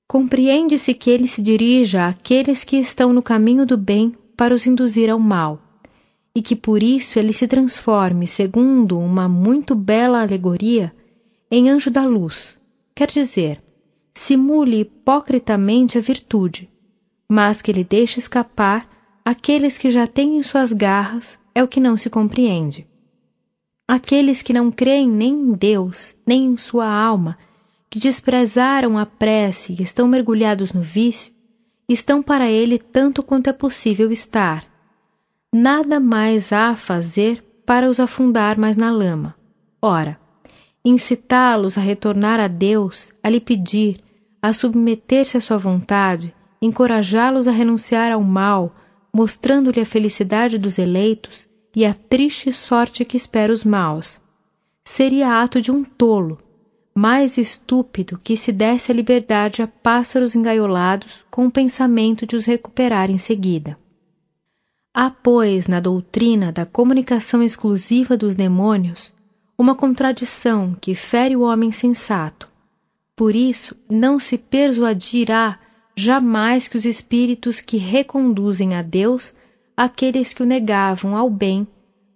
compreende-se 0.08 0.94
que 0.94 1.10
ele 1.10 1.28
se 1.28 1.42
dirija 1.42 2.08
àqueles 2.08 2.64
que 2.64 2.78
estão 2.78 3.12
no 3.12 3.22
caminho 3.22 3.66
do 3.66 3.76
bem 3.76 4.14
para 4.34 4.54
os 4.54 4.66
induzir 4.66 5.10
ao 5.10 5.18
mal 5.18 5.60
e 6.34 6.40
que 6.40 6.54
por 6.54 6.82
isso 6.82 7.18
ele 7.18 7.32
se 7.32 7.46
transforme, 7.46 8.26
segundo 8.26 8.98
uma 8.98 9.28
muito 9.28 9.74
bela 9.74 10.20
alegoria, 10.20 10.94
em 11.50 11.68
anjo 11.68 11.90
da 11.90 12.04
luz, 12.04 12.58
quer 12.94 13.08
dizer, 13.08 13.60
simule 14.14 14.80
hipocritamente 14.80 15.98
a 15.98 16.00
virtude, 16.00 16.70
mas 17.28 17.60
que 17.60 17.70
ele 17.70 17.82
deixe 17.82 18.18
escapar 18.18 18.88
aqueles 19.24 19.76
que 19.76 19.90
já 19.90 20.06
têm 20.06 20.38
em 20.38 20.42
suas 20.42 20.72
garras 20.72 21.38
é 21.54 21.62
o 21.62 21.68
que 21.68 21.80
não 21.80 21.96
se 21.96 22.08
compreende. 22.08 22.86
Aqueles 23.88 24.40
que 24.40 24.52
não 24.52 24.70
creem 24.70 25.08
nem 25.08 25.32
em 25.32 25.52
Deus, 25.52 26.14
nem 26.24 26.46
em 26.46 26.56
sua 26.56 26.86
alma, 26.88 27.36
que 27.90 27.98
desprezaram 27.98 28.96
a 28.96 29.04
prece 29.04 29.74
e 29.76 29.82
estão 29.82 30.06
mergulhados 30.06 30.72
no 30.72 30.80
vício, 30.80 31.32
estão 31.88 32.22
para 32.22 32.48
ele 32.48 32.78
tanto 32.78 33.20
quanto 33.20 33.50
é 33.50 33.52
possível 33.52 34.12
estar, 34.12 34.64
nada 35.52 35.98
mais 35.98 36.52
há 36.52 36.68
a 36.70 36.76
fazer 36.76 37.44
para 37.66 37.88
os 37.88 37.98
afundar 37.98 38.56
mais 38.56 38.76
na 38.76 38.90
lama. 38.90 39.34
Ora, 39.82 40.18
incitá-los 40.84 41.76
a 41.76 41.80
retornar 41.80 42.38
a 42.38 42.46
Deus, 42.46 43.12
a 43.22 43.28
lhe 43.28 43.40
pedir, 43.40 44.00
a 44.40 44.52
submeter-se 44.52 45.36
à 45.36 45.40
sua 45.40 45.58
vontade, 45.58 46.34
encorajá-los 46.62 47.48
a 47.48 47.52
renunciar 47.52 48.12
ao 48.12 48.22
mal, 48.22 48.74
mostrando-lhe 49.12 49.80
a 49.80 49.86
felicidade 49.86 50.56
dos 50.56 50.78
eleitos 50.78 51.48
e 51.74 51.84
a 51.84 51.94
triste 51.94 52.52
sorte 52.52 53.04
que 53.04 53.16
espera 53.16 53.52
os 53.52 53.64
maus. 53.64 54.20
Seria 54.84 55.42
ato 55.42 55.60
de 55.60 55.70
um 55.70 55.84
tolo, 55.84 56.38
mais 56.94 57.38
estúpido 57.38 58.20
que 58.22 58.36
se 58.36 58.52
desse 58.52 58.90
a 58.90 58.94
liberdade 58.94 59.62
a 59.62 59.66
pássaros 59.66 60.34
engaiolados 60.34 61.24
com 61.30 61.46
o 61.46 61.50
pensamento 61.50 62.26
de 62.26 62.36
os 62.36 62.46
recuperar 62.46 63.10
em 63.10 63.18
seguida. 63.18 63.76
Há, 64.92 65.08
pois, 65.08 65.68
na 65.68 65.78
doutrina 65.78 66.50
da 66.50 66.66
comunicação 66.66 67.42
exclusiva 67.42 68.16
dos 68.16 68.34
demônios, 68.34 69.14
uma 69.56 69.74
contradição 69.74 70.74
que 70.80 70.96
fere 70.96 71.36
o 71.36 71.42
homem 71.42 71.70
sensato. 71.70 72.48
Por 73.14 73.36
isso, 73.36 73.76
não 73.88 74.18
se 74.18 74.36
persuadirá 74.36 75.60
jamais 75.94 76.66
que 76.66 76.76
os 76.76 76.84
espíritos 76.84 77.60
que 77.60 77.76
reconduzem 77.76 78.74
a 78.74 78.82
Deus 78.82 79.32
aqueles 79.76 80.32
que 80.32 80.42
o 80.42 80.46
negavam 80.46 81.16
ao 81.16 81.30
bem, 81.30 81.68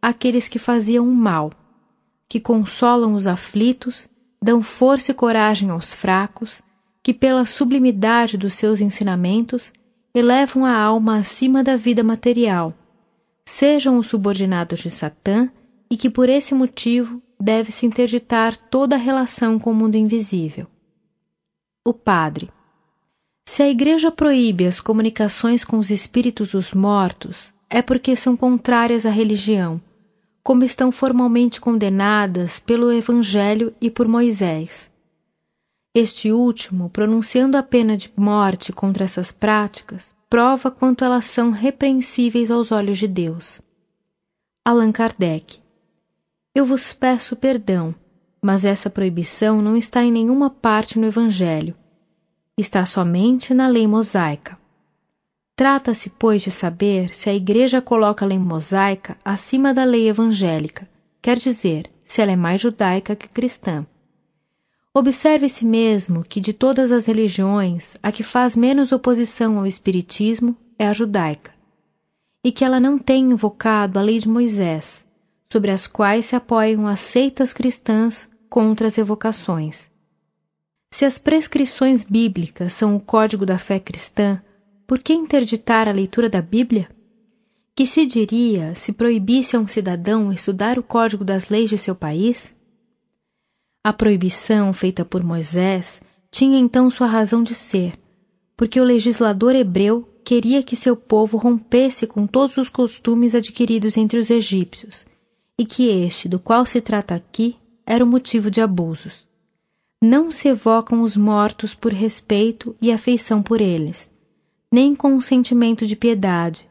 aqueles 0.02 0.48
que 0.48 0.58
faziam 0.58 1.08
o 1.08 1.14
mal. 1.14 1.52
que 2.28 2.40
consolam 2.40 3.14
os 3.14 3.26
aflitos, 3.28 4.08
dão 4.42 4.60
força 4.60 5.12
e 5.12 5.14
coragem 5.14 5.70
aos 5.70 5.92
fracos, 5.92 6.60
que 7.02 7.14
pela 7.14 7.46
sublimidade 7.46 8.36
dos 8.36 8.54
seus 8.54 8.80
ensinamentos 8.80 9.72
elevam 10.14 10.64
a 10.64 10.72
alma 10.72 11.18
acima 11.18 11.64
da 11.64 11.76
vida 11.76 12.04
material, 12.04 12.72
sejam 13.44 13.98
os 13.98 14.06
subordinados 14.06 14.78
de 14.78 14.88
Satã 14.88 15.50
e 15.90 15.96
que 15.96 16.08
por 16.08 16.28
esse 16.28 16.54
motivo 16.54 17.20
deve-se 17.40 17.84
interditar 17.84 18.56
toda 18.56 18.94
a 18.94 18.98
relação 18.98 19.58
com 19.58 19.72
o 19.72 19.74
mundo 19.74 19.96
invisível. 19.96 20.68
O 21.84 21.92
Padre. 21.92 22.48
Se 23.44 23.62
a 23.62 23.68
Igreja 23.68 24.10
proíbe 24.10 24.66
as 24.66 24.80
comunicações 24.80 25.64
com 25.64 25.78
os 25.78 25.90
espíritos 25.90 26.52
dos 26.52 26.72
mortos, 26.72 27.52
é 27.68 27.82
porque 27.82 28.14
são 28.14 28.36
contrárias 28.36 29.04
à 29.04 29.10
religião, 29.10 29.82
como 30.44 30.64
estão 30.64 30.92
formalmente 30.92 31.60
condenadas 31.60 32.60
pelo 32.60 32.92
Evangelho 32.92 33.74
e 33.80 33.90
por 33.90 34.06
Moisés. 34.06 34.93
Este 35.94 36.32
último, 36.32 36.90
pronunciando 36.90 37.56
a 37.56 37.62
pena 37.62 37.96
de 37.96 38.12
morte 38.16 38.72
contra 38.72 39.04
essas 39.04 39.30
práticas, 39.30 40.14
prova 40.28 40.70
quanto 40.70 41.04
elas 41.04 41.26
são 41.26 41.50
repreensíveis 41.50 42.50
aos 42.50 42.72
olhos 42.72 42.98
de 42.98 43.06
Deus. 43.06 43.62
Allan 44.64 44.90
Kardec 44.90 45.62
eu 46.54 46.64
vos 46.64 46.92
peço 46.92 47.34
perdão, 47.34 47.92
mas 48.40 48.64
essa 48.64 48.88
proibição 48.88 49.60
não 49.60 49.76
está 49.76 50.04
em 50.04 50.12
nenhuma 50.12 50.48
parte 50.48 51.00
no 51.00 51.06
Evangelho. 51.06 51.74
Está 52.56 52.86
somente 52.86 53.52
na 53.52 53.66
lei 53.66 53.88
mosaica. 53.88 54.56
Trata-se, 55.56 56.10
pois, 56.10 56.42
de 56.42 56.52
saber 56.52 57.12
se 57.12 57.28
a 57.28 57.34
Igreja 57.34 57.82
coloca 57.82 58.24
a 58.24 58.28
lei 58.28 58.38
mosaica 58.38 59.16
acima 59.24 59.74
da 59.74 59.82
lei 59.82 60.08
evangélica, 60.08 60.88
quer 61.20 61.38
dizer, 61.38 61.90
se 62.04 62.22
ela 62.22 62.30
é 62.30 62.36
mais 62.36 62.60
judaica 62.60 63.16
que 63.16 63.26
cristã. 63.26 63.84
Observe-se 64.96 65.64
mesmo 65.66 66.22
que 66.22 66.40
de 66.40 66.52
todas 66.52 66.92
as 66.92 67.06
religiões, 67.06 67.96
a 68.00 68.12
que 68.12 68.22
faz 68.22 68.54
menos 68.54 68.92
oposição 68.92 69.58
ao 69.58 69.66
Espiritismo 69.66 70.56
é 70.78 70.86
a 70.86 70.92
judaica, 70.92 71.52
e 72.44 72.52
que 72.52 72.64
ela 72.64 72.78
não 72.78 72.96
tem 72.96 73.32
invocado 73.32 73.98
a 73.98 74.02
lei 74.02 74.20
de 74.20 74.28
Moisés, 74.28 75.04
sobre 75.52 75.72
as 75.72 75.88
quais 75.88 76.26
se 76.26 76.36
apoiam 76.36 76.86
as 76.86 77.00
seitas 77.00 77.52
cristãs 77.52 78.28
contra 78.48 78.86
as 78.86 78.96
evocações. 78.96 79.90
Se 80.92 81.04
as 81.04 81.18
prescrições 81.18 82.04
bíblicas 82.04 82.72
são 82.72 82.94
o 82.94 83.00
código 83.00 83.44
da 83.44 83.58
fé 83.58 83.80
cristã, 83.80 84.40
por 84.86 85.00
que 85.00 85.12
interditar 85.12 85.88
a 85.88 85.92
leitura 85.92 86.28
da 86.30 86.40
Bíblia? 86.40 86.88
Que 87.74 87.84
se 87.84 88.06
diria 88.06 88.76
se 88.76 88.92
proibisse 88.92 89.56
a 89.56 89.58
um 89.58 89.66
cidadão 89.66 90.32
estudar 90.32 90.78
o 90.78 90.84
código 90.84 91.24
das 91.24 91.48
leis 91.48 91.68
de 91.68 91.78
seu 91.78 91.96
país? 91.96 92.54
A 93.86 93.92
proibição 93.92 94.72
feita 94.72 95.04
por 95.04 95.22
Moisés 95.22 96.00
tinha 96.30 96.58
então 96.58 96.88
sua 96.88 97.06
razão 97.06 97.42
de 97.42 97.54
ser, 97.54 97.92
porque 98.56 98.80
o 98.80 98.84
legislador 98.84 99.54
hebreu 99.54 100.08
queria 100.24 100.62
que 100.62 100.74
seu 100.74 100.96
povo 100.96 101.36
rompesse 101.36 102.06
com 102.06 102.26
todos 102.26 102.56
os 102.56 102.70
costumes 102.70 103.34
adquiridos 103.34 103.98
entre 103.98 104.18
os 104.18 104.30
egípcios 104.30 105.04
e 105.58 105.66
que 105.66 105.86
este 105.86 106.30
do 106.30 106.38
qual 106.38 106.64
se 106.64 106.80
trata 106.80 107.14
aqui 107.14 107.56
era 107.84 108.02
o 108.02 108.06
motivo 108.06 108.50
de 108.50 108.62
abusos. 108.62 109.28
Não 110.02 110.32
se 110.32 110.48
evocam 110.48 111.02
os 111.02 111.14
mortos 111.14 111.74
por 111.74 111.92
respeito 111.92 112.74
e 112.80 112.90
afeição 112.90 113.42
por 113.42 113.60
eles, 113.60 114.10
nem 114.72 114.94
com 114.94 115.12
um 115.12 115.20
sentimento 115.20 115.86
de 115.86 115.94
piedade. 115.94 116.66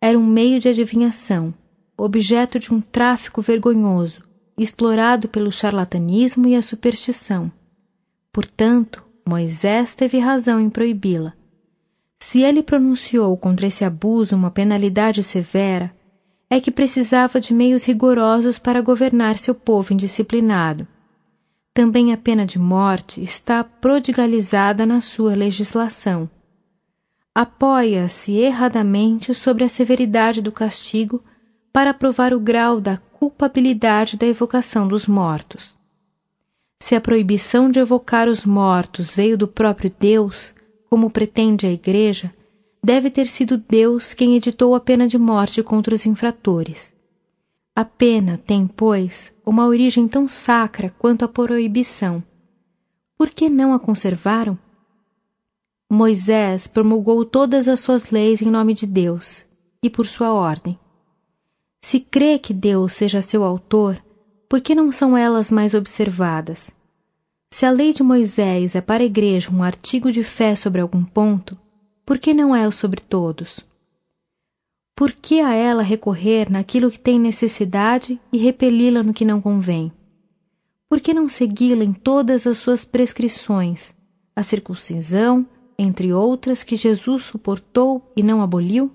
Era 0.00 0.18
um 0.18 0.26
meio 0.26 0.58
de 0.58 0.70
adivinhação, 0.70 1.52
objeto 1.98 2.58
de 2.58 2.72
um 2.72 2.80
tráfico 2.80 3.42
vergonhoso, 3.42 4.25
explorado 4.56 5.28
pelo 5.28 5.52
charlatanismo 5.52 6.46
e 6.48 6.56
a 6.56 6.62
superstição. 6.62 7.50
Portanto, 8.32 9.04
Moisés 9.28 9.94
teve 9.94 10.18
razão 10.18 10.60
em 10.60 10.70
proibi-la. 10.70 11.32
Se 12.18 12.42
ele 12.42 12.62
pronunciou 12.62 13.36
contra 13.36 13.66
esse 13.66 13.84
abuso 13.84 14.34
uma 14.34 14.50
penalidade 14.50 15.22
severa, 15.22 15.94
é 16.48 16.60
que 16.60 16.70
precisava 16.70 17.40
de 17.40 17.52
meios 17.52 17.84
rigorosos 17.84 18.58
para 18.58 18.80
governar 18.80 19.38
seu 19.38 19.54
povo 19.54 19.92
indisciplinado. 19.92 20.86
Também 21.74 22.12
a 22.12 22.16
pena 22.16 22.46
de 22.46 22.58
morte 22.58 23.22
está 23.22 23.62
prodigalizada 23.62 24.86
na 24.86 25.00
sua 25.00 25.34
legislação. 25.34 26.30
Apoia-se 27.34 28.32
erradamente 28.32 29.34
sobre 29.34 29.64
a 29.64 29.68
severidade 29.68 30.40
do 30.40 30.50
castigo 30.50 31.22
para 31.72 31.92
provar 31.92 32.32
o 32.32 32.40
grau 32.40 32.80
da 32.80 32.96
culpabilidade 33.18 34.18
da 34.18 34.26
evocação 34.26 34.86
dos 34.86 35.06
mortos. 35.06 35.74
Se 36.78 36.94
a 36.94 37.00
proibição 37.00 37.70
de 37.70 37.78
evocar 37.78 38.28
os 38.28 38.44
mortos 38.44 39.14
veio 39.14 39.38
do 39.38 39.48
próprio 39.48 39.90
Deus, 39.98 40.54
como 40.90 41.10
pretende 41.10 41.66
a 41.66 41.72
Igreja, 41.72 42.30
deve 42.84 43.10
ter 43.10 43.26
sido 43.26 43.56
Deus 43.56 44.12
quem 44.12 44.36
editou 44.36 44.74
a 44.74 44.80
pena 44.80 45.08
de 45.08 45.16
morte 45.16 45.62
contra 45.62 45.94
os 45.94 46.04
infratores. 46.04 46.92
A 47.74 47.86
pena 47.86 48.36
tem, 48.36 48.66
pois, 48.66 49.34
uma 49.46 49.66
origem 49.66 50.06
tão 50.06 50.28
sacra 50.28 50.94
quanto 50.98 51.24
a 51.24 51.28
proibição. 51.28 52.22
Por 53.16 53.30
que 53.30 53.48
não 53.48 53.72
a 53.72 53.80
conservaram? 53.80 54.58
Moisés 55.90 56.66
promulgou 56.66 57.24
todas 57.24 57.66
as 57.66 57.80
suas 57.80 58.10
leis 58.10 58.42
em 58.42 58.50
nome 58.50 58.74
de 58.74 58.86
Deus 58.86 59.46
e 59.82 59.88
por 59.88 60.06
sua 60.06 60.34
ordem. 60.34 60.78
Se 61.88 62.00
crê 62.00 62.36
que 62.36 62.52
Deus 62.52 62.94
seja 62.94 63.22
seu 63.22 63.44
autor, 63.44 64.04
por 64.48 64.60
que 64.60 64.74
não 64.74 64.90
são 64.90 65.16
elas 65.16 65.52
mais 65.52 65.72
observadas? 65.72 66.74
Se 67.54 67.64
a 67.64 67.70
lei 67.70 67.92
de 67.92 68.02
Moisés 68.02 68.74
é 68.74 68.80
para 68.80 69.04
a 69.04 69.06
igreja 69.06 69.52
um 69.52 69.62
artigo 69.62 70.10
de 70.10 70.24
fé 70.24 70.56
sobre 70.56 70.80
algum 70.80 71.04
ponto, 71.04 71.56
por 72.04 72.18
que 72.18 72.34
não 72.34 72.56
é 72.56 72.66
o 72.66 72.72
sobre 72.72 73.00
todos? 73.00 73.64
Por 74.96 75.12
que 75.12 75.38
a 75.38 75.54
ela 75.54 75.80
recorrer 75.80 76.50
naquilo 76.50 76.90
que 76.90 76.98
tem 76.98 77.20
necessidade 77.20 78.20
e 78.32 78.36
repeli-la 78.36 79.04
no 79.04 79.14
que 79.14 79.24
não 79.24 79.40
convém? 79.40 79.92
Por 80.88 81.00
que 81.00 81.14
não 81.14 81.28
segui-la 81.28 81.84
em 81.84 81.92
todas 81.92 82.48
as 82.48 82.56
suas 82.58 82.84
prescrições, 82.84 83.94
a 84.34 84.42
circuncisão, 84.42 85.46
entre 85.78 86.12
outras 86.12 86.64
que 86.64 86.74
Jesus 86.74 87.22
suportou 87.22 88.02
e 88.16 88.24
não 88.24 88.42
aboliu? 88.42 88.90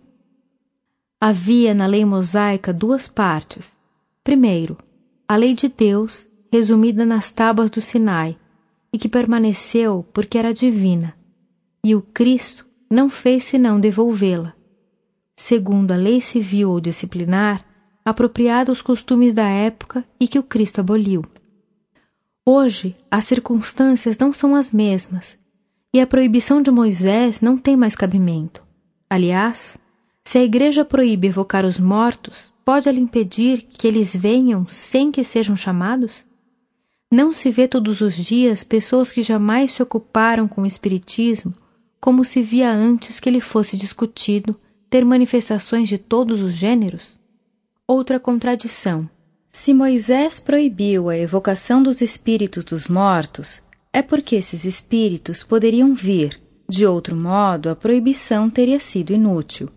Havia 1.23 1.75
na 1.75 1.85
lei 1.85 2.03
mosaica 2.03 2.73
duas 2.73 3.07
partes. 3.07 3.77
Primeiro, 4.23 4.75
a 5.27 5.35
lei 5.35 5.53
de 5.53 5.69
Deus, 5.69 6.27
resumida 6.51 7.05
nas 7.05 7.31
tábuas 7.31 7.69
do 7.69 7.79
Sinai, 7.79 8.39
e 8.91 8.97
que 8.97 9.07
permaneceu 9.07 10.03
porque 10.11 10.35
era 10.35 10.51
divina, 10.51 11.15
e 11.85 11.95
o 11.95 12.01
Cristo, 12.01 12.65
não 12.89 13.07
fez 13.07 13.43
senão 13.43 13.79
devolvê-la. 13.79 14.55
Segundo 15.37 15.91
a 15.91 15.95
lei 15.95 16.19
civil 16.21 16.71
ou 16.71 16.81
disciplinar, 16.81 17.63
apropriada 18.03 18.71
aos 18.71 18.81
costumes 18.81 19.35
da 19.35 19.47
época 19.47 20.03
e 20.19 20.27
que 20.27 20.39
o 20.39 20.43
Cristo 20.43 20.81
aboliu. 20.81 21.23
Hoje, 22.43 22.97
as 23.11 23.25
circunstâncias 23.25 24.17
não 24.17 24.33
são 24.33 24.55
as 24.55 24.71
mesmas 24.71 25.37
e 25.93 26.01
a 26.01 26.07
proibição 26.07 26.63
de 26.63 26.71
Moisés 26.71 27.41
não 27.41 27.59
tem 27.59 27.77
mais 27.77 27.95
cabimento. 27.95 28.63
Aliás, 29.07 29.77
se 30.31 30.37
a 30.37 30.43
Igreja 30.45 30.85
proíbe 30.85 31.27
evocar 31.27 31.65
os 31.65 31.77
mortos, 31.77 32.53
pode 32.63 32.87
ela 32.87 32.97
impedir 32.97 33.63
que 33.63 33.85
eles 33.85 34.15
venham 34.15 34.65
sem 34.69 35.11
que 35.11 35.25
sejam 35.25 35.57
chamados? 35.57 36.23
Não 37.11 37.33
se 37.33 37.51
vê 37.51 37.67
todos 37.67 37.99
os 37.99 38.15
dias 38.15 38.63
pessoas 38.63 39.11
que 39.11 39.21
jamais 39.21 39.73
se 39.73 39.83
ocuparam 39.83 40.47
com 40.47 40.61
o 40.61 40.65
Espiritismo 40.65 41.53
como 41.99 42.23
se 42.23 42.41
via 42.41 42.71
antes 42.71 43.19
que 43.19 43.27
ele 43.27 43.41
fosse 43.41 43.75
discutido, 43.75 44.55
ter 44.89 45.03
manifestações 45.03 45.89
de 45.89 45.97
todos 45.97 46.39
os 46.39 46.53
gêneros? 46.53 47.19
Outra 47.85 48.17
contradição. 48.17 49.09
Se 49.49 49.73
Moisés 49.73 50.39
proibiu 50.39 51.09
a 51.09 51.17
evocação 51.17 51.83
dos 51.83 51.99
espíritos 51.99 52.63
dos 52.63 52.87
mortos, 52.87 53.61
é 53.91 54.01
porque 54.01 54.37
esses 54.37 54.63
espíritos 54.63 55.43
poderiam 55.43 55.93
vir, 55.93 56.39
de 56.69 56.85
outro 56.85 57.17
modo 57.17 57.69
a 57.69 57.75
proibição 57.75 58.49
teria 58.49 58.79
sido 58.79 59.11
inútil. 59.11 59.69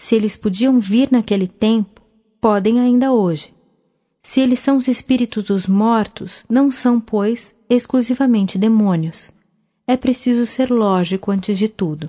Se 0.00 0.16
eles 0.16 0.34
podiam 0.34 0.80
vir 0.80 1.12
naquele 1.12 1.46
tempo, 1.46 2.00
podem 2.40 2.80
ainda 2.80 3.12
hoje. 3.12 3.54
Se 4.22 4.40
eles 4.40 4.58
são 4.58 4.78
os 4.78 4.88
espíritos 4.88 5.44
dos 5.44 5.66
mortos, 5.66 6.44
não 6.48 6.70
são, 6.70 6.98
pois, 6.98 7.54
exclusivamente 7.68 8.58
demônios 8.58 9.30
é 9.86 9.96
preciso 9.96 10.46
ser 10.46 10.70
lógico 10.70 11.32
antes 11.32 11.58
de 11.58 11.68
tudo. 11.68 12.08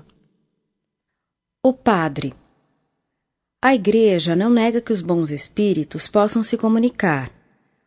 O 1.62 1.72
Padre 1.72 2.32
A 3.60 3.74
Igreja 3.74 4.36
não 4.36 4.48
nega 4.48 4.80
que 4.80 4.92
os 4.92 5.02
bons 5.02 5.32
espíritos 5.32 6.06
possam 6.06 6.42
se 6.42 6.56
comunicar, 6.56 7.30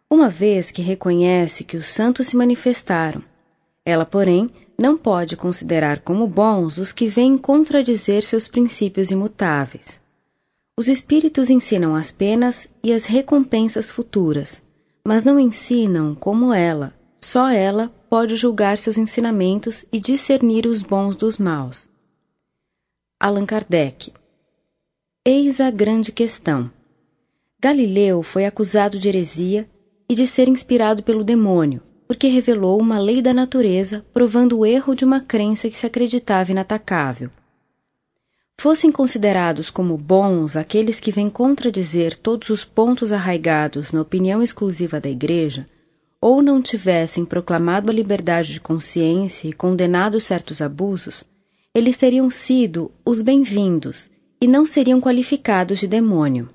uma 0.09 0.29
vez 0.29 0.69
que 0.69 0.81
reconhece 0.81 1.63
que 1.63 1.77
os 1.77 1.87
santos 1.87 2.27
se 2.27 2.35
manifestaram. 2.35 3.23
Ela, 3.85 4.05
porém, 4.05 4.51
não 4.77 4.97
pode 4.97 5.37
considerar 5.37 6.01
como 6.01 6.27
bons 6.27 6.77
os 6.77 6.91
que 6.91 7.07
vêm 7.07 7.37
contradizer 7.37 8.23
seus 8.23 8.47
princípios 8.47 9.11
imutáveis. 9.11 10.01
Os 10.77 10.89
espíritos 10.89 11.49
ensinam 11.49 11.95
as 11.95 12.11
penas 12.11 12.67
e 12.83 12.91
as 12.91 13.05
recompensas 13.05 13.89
futuras, 13.89 14.61
mas 15.05 15.23
não 15.23 15.39
ensinam 15.39 16.13
como 16.13 16.53
ela. 16.53 16.93
Só 17.21 17.49
ela 17.49 17.87
pode 18.09 18.35
julgar 18.35 18.77
seus 18.77 18.97
ensinamentos 18.97 19.85
e 19.91 19.99
discernir 19.99 20.67
os 20.67 20.83
bons 20.83 21.15
dos 21.15 21.37
maus. 21.37 21.89
Allan 23.19 23.45
Kardec 23.45 24.11
Eis 25.25 25.59
a 25.59 25.71
grande 25.71 26.11
questão. 26.11 26.69
Galileu 27.59 28.21
foi 28.21 28.45
acusado 28.45 28.99
de 28.99 29.07
heresia 29.07 29.67
e 30.07 30.13
de 30.13 30.27
ser 30.27 30.47
inspirado 30.47 31.01
pelo 31.01 31.23
demônio, 31.23 31.81
porque 32.07 32.27
revelou 32.27 32.79
uma 32.79 32.99
lei 32.99 33.21
da 33.21 33.33
natureza, 33.33 34.05
provando 34.13 34.59
o 34.59 34.65
erro 34.65 34.95
de 34.95 35.03
uma 35.03 35.19
crença 35.19 35.69
que 35.69 35.77
se 35.77 35.85
acreditava 35.85 36.51
inatacável. 36.51 37.29
Fossem 38.57 38.91
considerados 38.91 39.69
como 39.69 39.97
bons 39.97 40.55
aqueles 40.55 40.99
que 40.99 41.11
vêm 41.11 41.29
contradizer 41.29 42.15
todos 42.15 42.49
os 42.49 42.63
pontos 42.63 43.11
arraigados 43.11 43.91
na 43.91 44.01
opinião 44.01 44.41
exclusiva 44.41 44.99
da 44.99 45.09
Igreja, 45.09 45.67
ou 46.21 46.41
não 46.41 46.61
tivessem 46.61 47.25
proclamado 47.25 47.91
a 47.91 47.93
liberdade 47.93 48.53
de 48.53 48.61
consciência 48.61 49.47
e 49.47 49.53
condenado 49.53 50.19
certos 50.19 50.61
abusos, 50.61 51.23
eles 51.73 51.97
teriam 51.97 52.31
sido 52.31 52.89
os 53.05 53.21
bem-vindos 53.21 54.09
e 54.41 54.47
não 54.47 54.65
seriam 54.65 55.01
qualificados 55.01 55.79
de 55.79 55.87
demônio. 55.87 56.49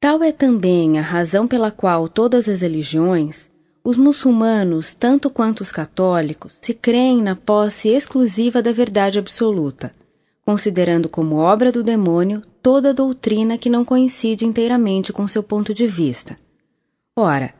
Tal 0.00 0.22
é 0.22 0.32
também 0.32 0.98
a 0.98 1.02
razão 1.02 1.46
pela 1.46 1.70
qual 1.70 2.08
todas 2.08 2.48
as 2.48 2.60
religiões, 2.60 3.47
os 3.88 3.96
muçulmanos, 3.96 4.92
tanto 4.92 5.30
quanto 5.30 5.62
os 5.62 5.72
católicos, 5.72 6.58
se 6.60 6.74
creem 6.74 7.22
na 7.22 7.34
posse 7.34 7.88
exclusiva 7.88 8.60
da 8.60 8.70
verdade 8.70 9.18
absoluta, 9.18 9.94
considerando 10.44 11.08
como 11.08 11.36
obra 11.36 11.72
do 11.72 11.82
demônio 11.82 12.42
toda 12.62 12.92
doutrina 12.92 13.56
que 13.56 13.70
não 13.70 13.86
coincide 13.86 14.44
inteiramente 14.44 15.10
com 15.10 15.26
seu 15.26 15.42
ponto 15.42 15.72
de 15.72 15.86
vista. 15.86 16.36
Ora, 17.16 17.54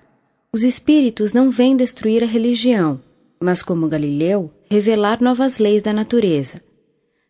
os 0.52 0.64
espíritos 0.64 1.32
não 1.32 1.50
vêm 1.50 1.74
destruir 1.74 2.22
a 2.22 2.26
religião, 2.26 3.00
mas, 3.40 3.62
como 3.62 3.88
Galileu, 3.88 4.52
revelar 4.70 5.22
novas 5.22 5.58
leis 5.58 5.82
da 5.82 5.94
natureza. 5.94 6.60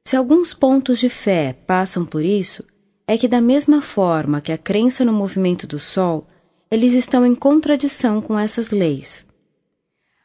Se 0.05 0.17
alguns 0.17 0.53
pontos 0.53 0.99
de 0.99 1.09
fé 1.09 1.53
passam 1.53 2.05
por 2.05 2.25
isso, 2.25 2.65
é 3.07 3.17
que, 3.17 3.29
da 3.29 3.41
mesma 3.41 3.81
forma 3.81 4.41
que 4.41 4.51
a 4.51 4.59
crença 4.59 5.05
no 5.05 5.13
movimento 5.13 5.69
do 5.69 5.79
Sol, 5.79 6.27
eles 6.71 6.93
estão 6.93 7.25
em 7.25 7.35
contradição 7.35 8.21
com 8.21 8.39
essas 8.39 8.71
leis. 8.71 9.27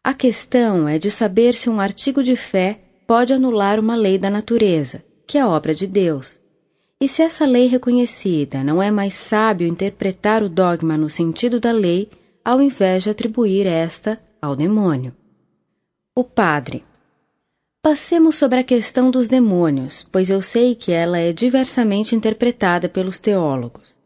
A 0.04 0.14
questão 0.14 0.88
é 0.88 1.00
de 1.00 1.10
saber 1.10 1.56
se 1.56 1.70
um 1.70 1.80
artigo 1.80 2.22
de 2.22 2.36
fé 2.36 2.82
pode 3.08 3.32
anular 3.32 3.80
uma 3.80 3.96
lei 3.96 4.18
da 4.18 4.30
natureza, 4.30 5.04
que 5.26 5.38
é 5.38 5.46
obra 5.46 5.74
de 5.74 5.88
Deus. 5.88 6.40
E 7.00 7.08
se 7.08 7.22
essa 7.22 7.46
lei 7.46 7.68
reconhecida 7.68 8.64
não 8.64 8.82
é 8.82 8.92
mais 8.92 9.14
sábio 9.14 9.68
interpretar 9.68 10.44
o 10.44 10.50
dogma 10.50 10.98
no 10.98 11.10
sentido 11.10 11.60
da 11.60 11.72
lei, 11.72 12.10
ao 12.44 12.62
invés 12.62 13.04
de 13.04 13.10
atribuir 13.10 13.66
esta 13.66 14.22
ao 14.42 14.56
demônio? 14.56 15.16
O 16.16 16.24
padre. 16.24 16.84
Passemos 17.82 18.36
sobre 18.36 18.60
a 18.60 18.64
questão 18.64 19.10
dos 19.10 19.28
demônios, 19.28 20.08
pois 20.12 20.30
eu 20.30 20.42
sei 20.42 20.76
que 20.76 20.92
ela 20.92 21.18
é 21.18 21.34
diversamente 21.34 22.16
interpretada 22.16 22.88
pelos 22.88 23.20
teólogos. 23.20 23.98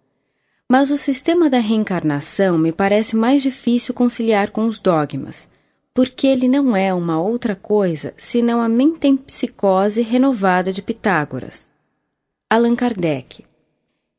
Mas 0.69 0.91
o 0.91 0.97
sistema 0.97 1.49
da 1.49 1.59
reencarnação 1.59 2.57
me 2.57 2.73
parece 2.73 3.15
mais 3.15 3.41
difícil 3.41 3.93
conciliar 3.93 4.51
com 4.51 4.65
os 4.65 4.81
dogmas, 4.81 5.47
porque 5.93 6.27
ele 6.27 6.49
não 6.49 6.75
é 6.75 6.93
uma 6.93 7.21
outra 7.21 7.55
coisa 7.55 8.13
senão 8.17 8.61
a 8.61 8.67
mentempsicose 8.67 10.01
renovada 10.01 10.73
de 10.73 10.81
Pitágoras. 10.81 11.69
Allan 12.49 12.75
Kardec. 12.75 13.45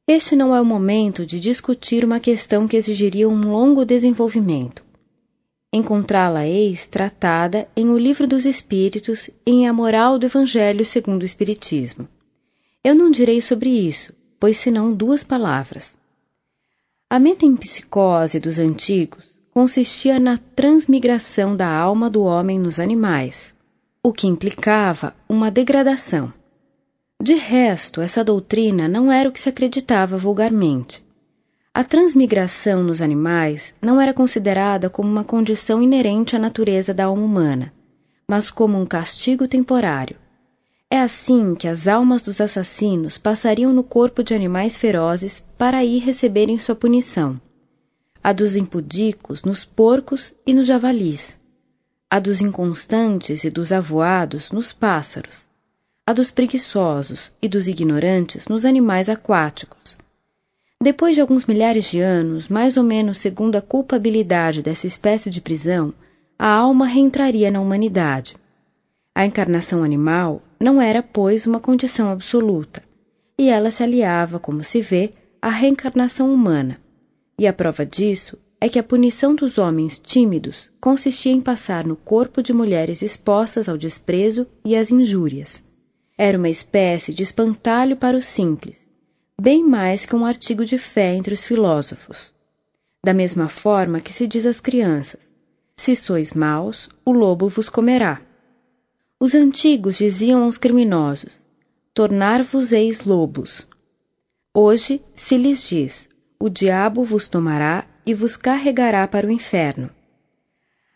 Este 0.06 0.34
não 0.34 0.56
é 0.56 0.60
o 0.60 0.64
momento 0.64 1.26
de 1.26 1.38
discutir 1.38 2.02
uma 2.02 2.18
questão 2.18 2.66
que 2.66 2.78
exigiria 2.78 3.28
um 3.28 3.40
longo 3.40 3.84
desenvolvimento. 3.84 4.82
Encontrá-la-eis 5.70 6.86
tratada 6.86 7.68
em 7.76 7.90
O 7.90 7.98
Livro 7.98 8.26
dos 8.26 8.46
Espíritos 8.46 9.28
e 9.44 9.50
em 9.50 9.68
A 9.68 9.72
Moral 9.74 10.18
do 10.18 10.24
Evangelho 10.24 10.82
segundo 10.82 11.20
o 11.20 11.26
Espiritismo. 11.26 12.08
Eu 12.82 12.94
não 12.94 13.10
direi 13.10 13.42
sobre 13.42 13.68
isso, 13.68 14.14
pois 14.40 14.56
senão 14.56 14.94
duas 14.94 15.22
palavras. 15.22 15.97
A 17.10 17.18
metempsicose 17.18 18.38
dos 18.38 18.58
antigos 18.58 19.40
consistia 19.50 20.20
na 20.20 20.36
transmigração 20.36 21.56
da 21.56 21.66
alma 21.66 22.10
do 22.10 22.22
homem 22.22 22.58
nos 22.58 22.78
animais, 22.78 23.56
o 24.02 24.12
que 24.12 24.26
implicava 24.26 25.14
uma 25.26 25.50
degradação. 25.50 26.30
De 27.18 27.32
resto, 27.32 28.02
essa 28.02 28.22
doutrina 28.22 28.86
não 28.86 29.10
era 29.10 29.26
o 29.26 29.32
que 29.32 29.40
se 29.40 29.48
acreditava 29.48 30.18
vulgarmente. 30.18 31.02
A 31.72 31.82
transmigração 31.82 32.82
nos 32.82 33.00
animais 33.00 33.74
não 33.80 33.98
era 33.98 34.12
considerada 34.12 34.90
como 34.90 35.10
uma 35.10 35.24
condição 35.24 35.80
inerente 35.80 36.36
à 36.36 36.38
natureza 36.38 36.92
da 36.92 37.06
alma 37.06 37.24
humana, 37.24 37.72
mas 38.28 38.50
como 38.50 38.78
um 38.78 38.84
castigo 38.84 39.48
temporário. 39.48 40.18
É 40.90 41.00
assim 41.00 41.54
que 41.54 41.68
as 41.68 41.86
almas 41.86 42.22
dos 42.22 42.40
assassinos 42.40 43.18
passariam 43.18 43.72
no 43.72 43.84
corpo 43.84 44.22
de 44.22 44.34
animais 44.34 44.76
ferozes 44.76 45.40
para 45.58 45.78
aí 45.78 45.98
receberem 45.98 46.58
sua 46.58 46.74
punição 46.74 47.40
a 48.22 48.32
dos 48.32 48.56
impudicos 48.56 49.44
nos 49.44 49.64
porcos 49.64 50.34
e 50.46 50.52
nos 50.52 50.66
javalis, 50.66 51.38
a 52.10 52.18
dos 52.18 52.40
inconstantes 52.40 53.44
e 53.44 53.50
dos 53.50 53.72
avoados 53.72 54.50
nos 54.50 54.72
pássaros, 54.72 55.48
a 56.06 56.12
dos 56.12 56.30
preguiçosos 56.30 57.32
e 57.40 57.48
dos 57.48 57.68
ignorantes 57.68 58.46
nos 58.48 58.64
animais 58.64 59.08
aquáticos. 59.08 59.96
Depois 60.80 61.14
de 61.14 61.20
alguns 61.20 61.46
milhares 61.46 61.90
de 61.90 62.00
anos, 62.00 62.48
mais 62.48 62.76
ou 62.76 62.82
menos 62.82 63.18
segundo 63.18 63.56
a 63.56 63.62
culpabilidade 63.62 64.62
dessa 64.62 64.86
espécie 64.86 65.30
de 65.30 65.40
prisão, 65.40 65.94
a 66.38 66.48
alma 66.48 66.86
reentraria 66.86 67.50
na 67.50 67.60
humanidade. 67.60 68.36
A 69.18 69.26
encarnação 69.26 69.82
animal 69.82 70.40
não 70.60 70.80
era, 70.80 71.02
pois, 71.02 71.46
uma 71.46 71.58
condição 71.58 72.08
absoluta, 72.08 72.82
e 73.36 73.50
ela 73.50 73.70
se 73.70 73.82
aliava, 73.82 74.38
como 74.38 74.62
se 74.62 74.80
vê, 74.80 75.12
à 75.42 75.50
reencarnação 75.50 76.32
humana 76.32 76.78
e 77.38 77.46
a 77.46 77.52
prova 77.52 77.86
disso 77.86 78.36
é 78.60 78.68
que 78.68 78.80
a 78.80 78.82
punição 78.82 79.32
dos 79.32 79.58
homens 79.58 79.96
tímidos 79.96 80.68
consistia 80.80 81.30
em 81.30 81.40
passar 81.40 81.86
no 81.86 81.94
corpo 81.94 82.42
de 82.42 82.52
mulheres 82.52 83.00
expostas 83.00 83.68
ao 83.68 83.78
desprezo 83.78 84.44
e 84.64 84.74
às 84.74 84.90
injúrias. 84.90 85.64
Era 86.16 86.36
uma 86.36 86.48
espécie 86.48 87.14
de 87.14 87.22
espantalho 87.22 87.96
para 87.96 88.16
os 88.16 88.26
simples, 88.26 88.88
bem 89.40 89.64
mais 89.64 90.04
que 90.04 90.16
um 90.16 90.24
artigo 90.24 90.64
de 90.64 90.76
fé 90.78 91.14
entre 91.14 91.32
os 91.32 91.44
filósofos. 91.44 92.32
Da 93.04 93.14
mesma 93.14 93.48
forma 93.48 94.00
que 94.00 94.12
se 94.12 94.26
diz 94.26 94.44
às 94.44 94.58
crianças: 94.58 95.32
Se 95.76 95.94
sois 95.94 96.32
maus, 96.32 96.90
o 97.04 97.12
lobo 97.12 97.48
vos 97.48 97.68
comerá. 97.68 98.20
Os 99.20 99.34
antigos 99.34 99.98
diziam 99.98 100.44
aos 100.44 100.56
criminosos: 100.56 101.44
Tornar-vos-eis 101.92 103.04
lobos. 103.04 103.66
Hoje 104.54 105.02
se 105.12 105.36
lhes 105.36 105.68
diz: 105.68 106.08
o 106.38 106.48
diabo 106.48 107.02
vos 107.02 107.26
tomará 107.26 107.84
e 108.06 108.14
vos 108.14 108.36
carregará 108.36 109.08
para 109.08 109.26
o 109.26 109.30
inferno. 109.32 109.90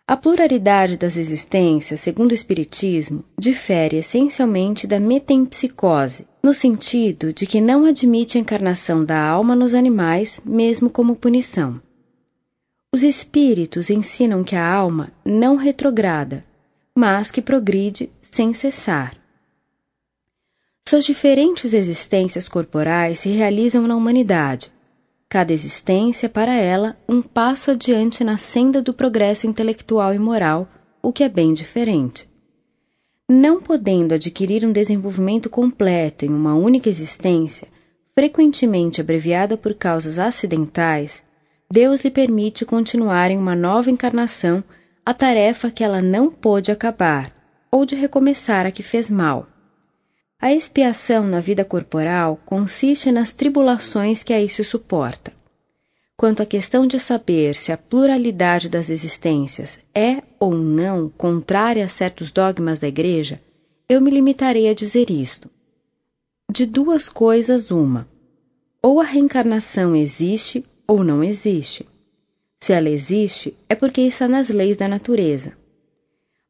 A 0.06 0.16
pluralidade 0.16 0.96
das 0.96 1.16
existências, 1.16 1.98
segundo 1.98 2.30
o 2.30 2.34
Espiritismo, 2.34 3.24
difere 3.36 3.96
essencialmente 3.96 4.86
da 4.86 5.00
metempsicose, 5.00 6.24
no 6.40 6.54
sentido 6.54 7.32
de 7.32 7.44
que 7.44 7.60
não 7.60 7.84
admite 7.84 8.38
a 8.38 8.40
encarnação 8.40 9.04
da 9.04 9.20
alma 9.20 9.56
nos 9.56 9.74
animais, 9.74 10.40
mesmo 10.44 10.88
como 10.88 11.16
punição. 11.16 11.82
Os 12.94 13.02
espíritos 13.02 13.90
ensinam 13.90 14.44
que 14.44 14.54
a 14.54 14.64
alma 14.64 15.12
não 15.24 15.56
retrograda, 15.56 16.44
mas 16.96 17.30
que 17.30 17.40
progride 17.40 18.10
sem 18.20 18.52
cessar. 18.52 19.16
Suas 20.88 21.04
diferentes 21.04 21.72
existências 21.72 22.48
corporais 22.48 23.20
se 23.20 23.30
realizam 23.30 23.86
na 23.86 23.96
humanidade, 23.96 24.72
cada 25.28 25.52
existência 25.52 26.28
para 26.28 26.54
ela 26.54 26.94
um 27.08 27.22
passo 27.22 27.70
adiante 27.70 28.22
na 28.22 28.36
senda 28.36 28.82
do 28.82 28.92
progresso 28.92 29.46
intelectual 29.46 30.12
e 30.12 30.18
moral, 30.18 30.68
o 31.02 31.10
que 31.10 31.24
é 31.24 31.28
bem 31.28 31.54
diferente. 31.54 32.28
Não 33.26 33.62
podendo 33.62 34.12
adquirir 34.12 34.62
um 34.66 34.72
desenvolvimento 34.72 35.48
completo 35.48 36.26
em 36.26 36.28
uma 36.28 36.54
única 36.54 36.90
existência, 36.90 37.66
frequentemente 38.14 39.00
abreviada 39.00 39.56
por 39.56 39.72
causas 39.72 40.18
acidentais, 40.18 41.24
Deus 41.70 42.04
lhe 42.04 42.10
permite 42.10 42.66
continuar 42.66 43.30
em 43.30 43.38
uma 43.38 43.56
nova 43.56 43.90
encarnação 43.90 44.62
a 45.04 45.12
tarefa 45.12 45.70
que 45.70 45.82
ela 45.82 46.00
não 46.00 46.30
pôde 46.30 46.70
acabar, 46.70 47.32
ou 47.70 47.84
de 47.84 47.96
recomeçar 47.96 48.66
a 48.66 48.70
que 48.70 48.82
fez 48.82 49.10
mal. 49.10 49.48
A 50.40 50.52
expiação 50.52 51.26
na 51.26 51.40
vida 51.40 51.64
corporal 51.64 52.38
consiste 52.44 53.10
nas 53.10 53.32
tribulações 53.32 54.22
que 54.22 54.32
a 54.32 54.40
isso 54.40 54.62
suporta. 54.62 55.32
Quanto 56.16 56.42
à 56.42 56.46
questão 56.46 56.86
de 56.86 57.00
saber 57.00 57.56
se 57.56 57.72
a 57.72 57.76
pluralidade 57.76 58.68
das 58.68 58.90
existências 58.90 59.80
é 59.92 60.22
ou 60.38 60.54
não 60.54 61.08
contrária 61.08 61.84
a 61.84 61.88
certos 61.88 62.30
dogmas 62.30 62.78
da 62.78 62.86
Igreja, 62.86 63.40
eu 63.88 64.00
me 64.00 64.10
limitarei 64.10 64.68
a 64.68 64.74
dizer 64.74 65.10
isto. 65.10 65.50
De 66.50 66.64
duas 66.64 67.08
coisas, 67.08 67.72
uma: 67.72 68.08
ou 68.80 69.00
a 69.00 69.04
reencarnação 69.04 69.96
existe 69.96 70.64
ou 70.86 71.02
não 71.02 71.24
existe. 71.24 71.88
Se 72.62 72.72
ela 72.72 72.88
existe, 72.88 73.58
é 73.68 73.74
porque 73.74 74.02
está 74.02 74.28
nas 74.28 74.48
leis 74.48 74.76
da 74.76 74.86
natureza. 74.86 75.52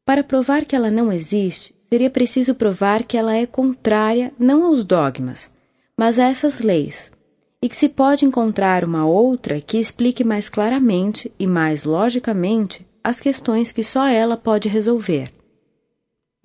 Para 0.05 0.23
provar 0.23 0.63
que 0.63 0.75
ela 0.75 0.91
não 0.91 1.11
existe, 1.11 1.73
seria 1.89 2.07
preciso 2.07 2.53
provar 2.53 3.01
que 3.01 3.17
ela 3.17 3.35
é 3.35 3.47
contrária 3.47 4.31
não 4.37 4.63
aos 4.63 4.83
dogmas, 4.83 5.51
mas 5.97 6.19
a 6.19 6.25
essas 6.25 6.59
leis, 6.59 7.11
e 7.59 7.67
que 7.67 7.75
se 7.75 7.89
pode 7.89 8.25
encontrar 8.25 8.85
uma 8.85 9.07
outra 9.07 9.59
que 9.59 9.79
explique 9.79 10.23
mais 10.23 10.47
claramente 10.47 11.33
e 11.39 11.47
mais 11.47 11.83
logicamente 11.83 12.85
as 13.03 13.19
questões 13.19 13.71
que 13.71 13.83
só 13.83 14.05
ela 14.05 14.37
pode 14.37 14.69
resolver. 14.69 15.33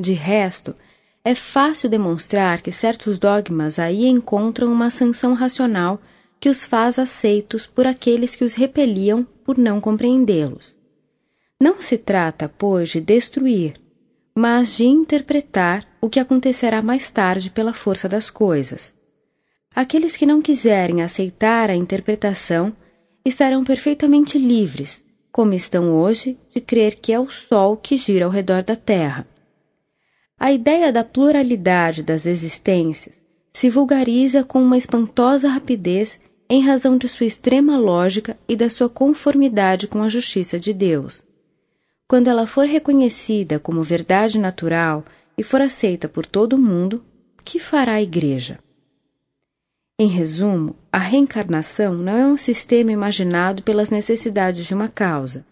De 0.00 0.14
resto, 0.14 0.74
é 1.22 1.34
fácil 1.34 1.90
demonstrar 1.90 2.62
que 2.62 2.72
certos 2.72 3.18
dogmas 3.18 3.78
aí 3.78 4.06
encontram 4.06 4.72
uma 4.72 4.88
sanção 4.88 5.34
racional 5.34 6.00
que 6.40 6.48
os 6.48 6.64
faz 6.64 6.98
aceitos 6.98 7.66
por 7.66 7.86
aqueles 7.86 8.36
que 8.36 8.44
os 8.44 8.54
repeliam 8.54 9.26
por 9.44 9.58
não 9.58 9.80
compreendê-los. 9.80 10.76
Não 11.60 11.80
se 11.80 11.98
trata, 11.98 12.48
pois, 12.48 12.90
de 12.90 13.00
destruir, 13.00 13.80
mas 14.34 14.76
de 14.76 14.84
interpretar 14.84 15.84
o 16.00 16.08
que 16.08 16.20
acontecerá 16.20 16.80
mais 16.80 17.10
tarde 17.10 17.50
pela 17.50 17.72
força 17.72 18.08
das 18.08 18.30
coisas. 18.30 18.94
Aqueles 19.74 20.16
que 20.16 20.26
não 20.26 20.40
quiserem 20.40 21.02
aceitar 21.02 21.70
a 21.70 21.74
interpretação 21.74 22.72
estarão 23.24 23.64
perfeitamente 23.64 24.38
livres, 24.38 25.04
como 25.32 25.54
estão 25.54 25.92
hoje, 25.92 26.38
de 26.54 26.60
crer 26.60 26.96
que 27.00 27.12
é 27.12 27.18
o 27.18 27.30
Sol 27.30 27.76
que 27.76 27.96
gira 27.96 28.24
ao 28.24 28.30
redor 28.30 28.62
da 28.62 28.76
Terra. 28.76 29.26
A 30.38 30.52
ideia 30.52 30.92
da 30.92 31.02
pluralidade 31.02 32.02
das 32.02 32.24
existências 32.24 33.20
se 33.52 33.68
vulgariza 33.68 34.44
com 34.44 34.62
uma 34.62 34.76
espantosa 34.76 35.48
rapidez 35.48 36.20
em 36.48 36.62
razão 36.62 36.96
de 36.96 37.06
sua 37.08 37.26
extrema 37.26 37.76
lógica 37.76 38.36
e 38.48 38.56
da 38.56 38.70
sua 38.70 38.88
conformidade 38.88 39.86
com 39.86 40.02
a 40.02 40.08
justiça 40.08 40.58
de 40.58 40.72
Deus. 40.72 41.26
Quando 42.08 42.28
ela 42.28 42.46
for 42.46 42.66
reconhecida 42.66 43.58
como 43.58 43.82
verdade 43.82 44.38
natural 44.38 45.04
e 45.36 45.42
for 45.42 45.60
aceita 45.60 46.08
por 46.08 46.24
todo 46.24 46.54
o 46.54 46.58
mundo, 46.58 47.04
que 47.44 47.58
fará 47.58 47.94
a 47.94 48.02
Igreja? 48.02 48.58
Em 49.98 50.08
resumo, 50.08 50.74
a 50.90 50.98
reencarnação 50.98 51.92
não 51.92 52.16
é 52.16 52.26
um 52.26 52.36
sistema 52.36 52.92
imaginado 52.92 53.62
pelas 53.62 53.90
necessidades 53.90 54.64
de 54.64 54.72
uma 54.72 54.88
causa, 54.88 55.44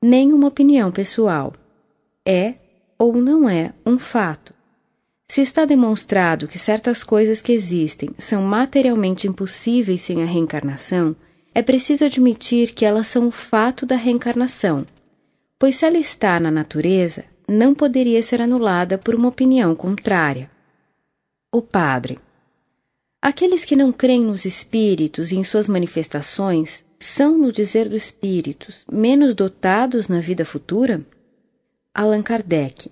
nem 0.00 0.32
uma 0.32 0.46
opinião 0.46 0.92
pessoal. 0.92 1.52
É 2.24 2.54
ou 2.96 3.14
não 3.14 3.48
é 3.48 3.72
um 3.84 3.98
fato. 3.98 4.53
Se 5.34 5.40
está 5.40 5.64
demonstrado 5.64 6.46
que 6.46 6.56
certas 6.56 7.02
coisas 7.02 7.42
que 7.42 7.50
existem 7.50 8.10
são 8.16 8.40
materialmente 8.40 9.26
impossíveis 9.26 10.00
sem 10.00 10.22
a 10.22 10.24
reencarnação, 10.24 11.16
é 11.52 11.60
preciso 11.60 12.04
admitir 12.04 12.72
que 12.72 12.84
elas 12.84 13.08
são 13.08 13.26
o 13.26 13.32
fato 13.32 13.84
da 13.84 13.96
reencarnação, 13.96 14.86
pois 15.58 15.74
se 15.74 15.84
ela 15.84 15.98
está 15.98 16.38
na 16.38 16.52
natureza, 16.52 17.24
não 17.48 17.74
poderia 17.74 18.22
ser 18.22 18.40
anulada 18.40 18.96
por 18.96 19.12
uma 19.12 19.26
opinião 19.26 19.74
contrária. 19.74 20.48
O 21.52 21.60
padre. 21.60 22.20
Aqueles 23.20 23.64
que 23.64 23.74
não 23.74 23.90
creem 23.90 24.22
nos 24.22 24.44
espíritos 24.44 25.32
e 25.32 25.36
em 25.36 25.42
suas 25.42 25.66
manifestações 25.66 26.84
são, 26.96 27.36
no 27.36 27.50
dizer 27.50 27.88
dos 27.88 28.04
espíritos, 28.04 28.84
menos 28.88 29.34
dotados 29.34 30.06
na 30.06 30.20
vida 30.20 30.44
futura? 30.44 31.04
Allan 31.92 32.22
Kardec. 32.22 32.88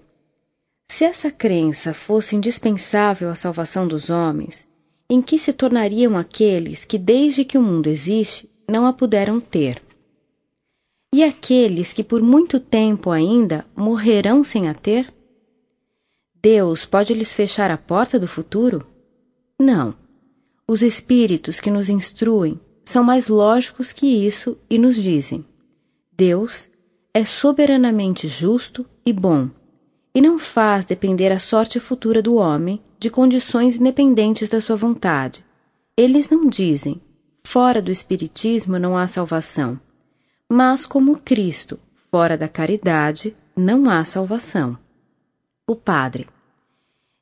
Se 0.95 1.07
essa 1.07 1.31
crença 1.31 1.95
fosse 1.95 2.37
indispensável 2.37 3.31
à 3.31 3.35
salvação 3.35 3.89
dos 3.89 4.11
homens, 4.11 4.69
em 5.09 5.23
que 5.23 5.39
se 5.39 5.51
tornariam 5.51 6.19
aqueles 6.19 6.85
que, 6.85 6.99
desde 6.99 7.47
que 7.47 7.57
o 7.57 7.63
mundo 7.63 7.87
existe, 7.87 8.47
não 8.69 8.87
a 8.87 8.93
puderam 8.93 9.41
ter? 9.41 9.83
E 11.11 11.25
aqueles 11.25 11.95
que 11.95 12.05
por 12.05 12.21
muito 12.21 12.61
tempo 12.61 13.11
ainda 13.11 13.65
morrerão 13.75 14.45
sem 14.45 14.69
a 14.69 14.75
ter? 14.75 15.11
Deus 16.43 16.85
pode 16.85 17.15
lhes 17.15 17.33
fechar 17.33 17.71
a 17.71 17.79
porta 17.79 18.19
do 18.19 18.29
futuro? 18.29 18.87
Não. 19.59 19.95
Os 20.69 20.83
espíritos 20.83 21.59
que 21.59 21.71
nos 21.71 21.89
instruem 21.89 22.61
são 22.85 23.03
mais 23.03 23.29
lógicos 23.29 23.95
que 23.95 24.07
isso 24.27 24.59
e 24.69 24.77
nos 24.77 24.97
dizem: 24.97 25.43
Deus 26.13 26.71
é 27.15 27.25
soberanamente 27.25 28.29
justo 28.29 28.85
e 29.07 29.11
bom 29.11 29.49
e 30.15 30.21
não 30.21 30.39
faz 30.39 30.85
depender 30.85 31.33
a 31.33 31.39
sorte 31.39 31.81
futura 31.81 32.21
do 32.21 32.35
homem 32.35 32.81
de 32.99 33.09
condições 33.09 33.77
independentes 33.77 34.49
da 34.51 34.61
sua 34.61 34.77
vontade. 34.77 35.45
Eles 35.97 36.29
não 36.29 36.49
dizem, 36.49 37.01
fora 37.43 37.81
do 37.81 37.91
Espiritismo 37.91 38.79
não 38.79 38.97
há 38.97 39.07
salvação, 39.07 39.81
mas 40.49 40.85
como 40.85 41.19
Cristo, 41.19 41.79
fora 42.11 42.37
da 42.37 42.47
caridade, 42.47 43.35
não 43.57 43.89
há 43.89 44.05
salvação. 44.05 44.77
O 45.67 45.75
Padre. 45.75 46.29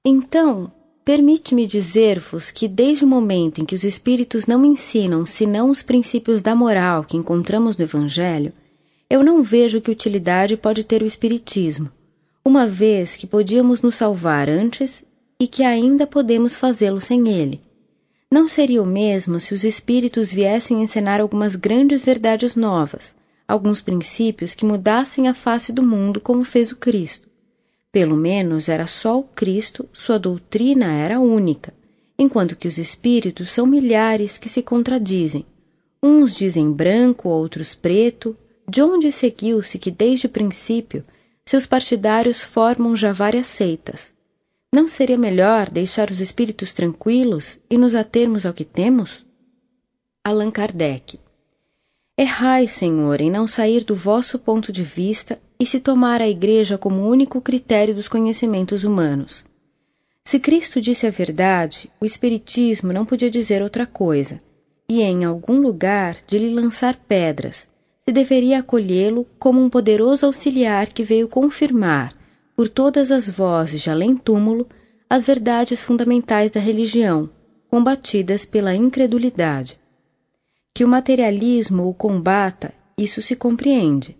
Então, 0.04 0.72
permite-me 1.04 1.66
dizer-vos 1.66 2.50
que 2.50 2.66
desde 2.66 3.04
o 3.04 3.08
momento 3.08 3.60
em 3.60 3.64
que 3.64 3.74
os 3.74 3.84
Espíritos 3.84 4.46
não 4.46 4.64
ensinam 4.64 5.24
senão 5.26 5.70
os 5.70 5.82
princípios 5.82 6.42
da 6.42 6.56
moral 6.56 7.04
que 7.04 7.16
encontramos 7.16 7.76
no 7.76 7.84
Evangelho, 7.84 8.52
eu 9.08 9.22
não 9.22 9.42
vejo 9.42 9.80
que 9.80 9.90
utilidade 9.90 10.56
pode 10.56 10.82
ter 10.82 11.02
o 11.02 11.06
Espiritismo 11.06 11.90
uma 12.44 12.66
vez 12.66 13.16
que 13.16 13.26
podíamos 13.26 13.82
nos 13.82 13.96
salvar 13.96 14.48
antes 14.48 15.04
e 15.38 15.46
que 15.46 15.62
ainda 15.62 16.06
podemos 16.06 16.56
fazê-lo 16.56 17.00
sem 17.00 17.28
ele. 17.28 17.60
Não 18.30 18.48
seria 18.48 18.82
o 18.82 18.86
mesmo 18.86 19.40
se 19.40 19.54
os 19.54 19.64
espíritos 19.64 20.32
viessem 20.32 20.82
ensinar 20.82 21.20
algumas 21.20 21.56
grandes 21.56 22.04
verdades 22.04 22.54
novas, 22.54 23.14
alguns 23.46 23.80
princípios 23.80 24.54
que 24.54 24.64
mudassem 24.64 25.28
a 25.28 25.34
face 25.34 25.72
do 25.72 25.82
mundo 25.82 26.20
como 26.20 26.44
fez 26.44 26.70
o 26.70 26.76
Cristo. 26.76 27.28
Pelo 27.90 28.16
menos 28.16 28.68
era 28.68 28.86
só 28.86 29.18
o 29.18 29.24
Cristo, 29.24 29.88
sua 29.92 30.18
doutrina 30.18 30.92
era 30.92 31.18
única, 31.18 31.74
enquanto 32.16 32.54
que 32.54 32.68
os 32.68 32.78
espíritos 32.78 33.52
são 33.52 33.66
milhares 33.66 34.38
que 34.38 34.48
se 34.48 34.62
contradizem. 34.62 35.44
Uns 36.02 36.34
dizem 36.34 36.70
branco, 36.70 37.28
outros 37.28 37.74
preto. 37.74 38.36
De 38.68 38.80
onde 38.80 39.10
seguiu-se 39.10 39.78
que 39.78 39.90
desde 39.90 40.26
o 40.26 40.30
princípio 40.30 41.04
seus 41.44 41.66
partidários 41.66 42.42
formam 42.42 42.94
já 42.94 43.12
várias 43.12 43.46
seitas. 43.46 44.12
Não 44.72 44.86
seria 44.86 45.18
melhor 45.18 45.68
deixar 45.68 46.10
os 46.10 46.20
espíritos 46.20 46.72
tranquilos 46.72 47.58
e 47.68 47.76
nos 47.76 47.94
atermos 47.94 48.46
ao 48.46 48.52
que 48.52 48.64
temos? 48.64 49.26
Allan 50.22 50.50
Kardec. 50.50 51.18
Errai, 52.16 52.68
Senhor, 52.68 53.20
em 53.20 53.30
não 53.30 53.46
sair 53.46 53.82
do 53.82 53.94
vosso 53.94 54.38
ponto 54.38 54.70
de 54.70 54.82
vista 54.82 55.40
e 55.58 55.64
se 55.64 55.80
tomar 55.80 56.20
a 56.20 56.28
Igreja 56.28 56.76
como 56.76 57.08
único 57.08 57.40
critério 57.40 57.94
dos 57.94 58.08
conhecimentos 58.08 58.84
humanos. 58.84 59.46
Se 60.22 60.38
Cristo 60.38 60.80
disse 60.82 61.06
a 61.06 61.10
verdade, 61.10 61.90
o 61.98 62.04
Espiritismo 62.04 62.92
não 62.92 63.06
podia 63.06 63.30
dizer 63.30 63.62
outra 63.62 63.86
coisa, 63.86 64.40
e 64.86 65.00
em 65.00 65.24
algum 65.24 65.60
lugar 65.62 66.18
de 66.26 66.38
lhe 66.38 66.52
lançar 66.52 66.94
pedras, 67.08 67.69
se 68.10 68.12
deveria 68.12 68.58
acolhê-lo 68.58 69.24
como 69.38 69.62
um 69.62 69.70
poderoso 69.70 70.26
auxiliar 70.26 70.92
que 70.92 71.04
veio 71.04 71.28
confirmar, 71.28 72.12
por 72.56 72.68
todas 72.68 73.12
as 73.12 73.28
vozes 73.28 73.82
de 73.82 73.88
além-túmulo, 73.88 74.66
as 75.08 75.24
verdades 75.24 75.80
fundamentais 75.80 76.50
da 76.50 76.58
religião, 76.58 77.30
combatidas 77.68 78.44
pela 78.44 78.74
incredulidade. 78.74 79.78
Que 80.74 80.84
o 80.84 80.88
materialismo 80.88 81.88
o 81.88 81.94
combata, 81.94 82.74
isso 82.98 83.22
se 83.22 83.36
compreende, 83.36 84.18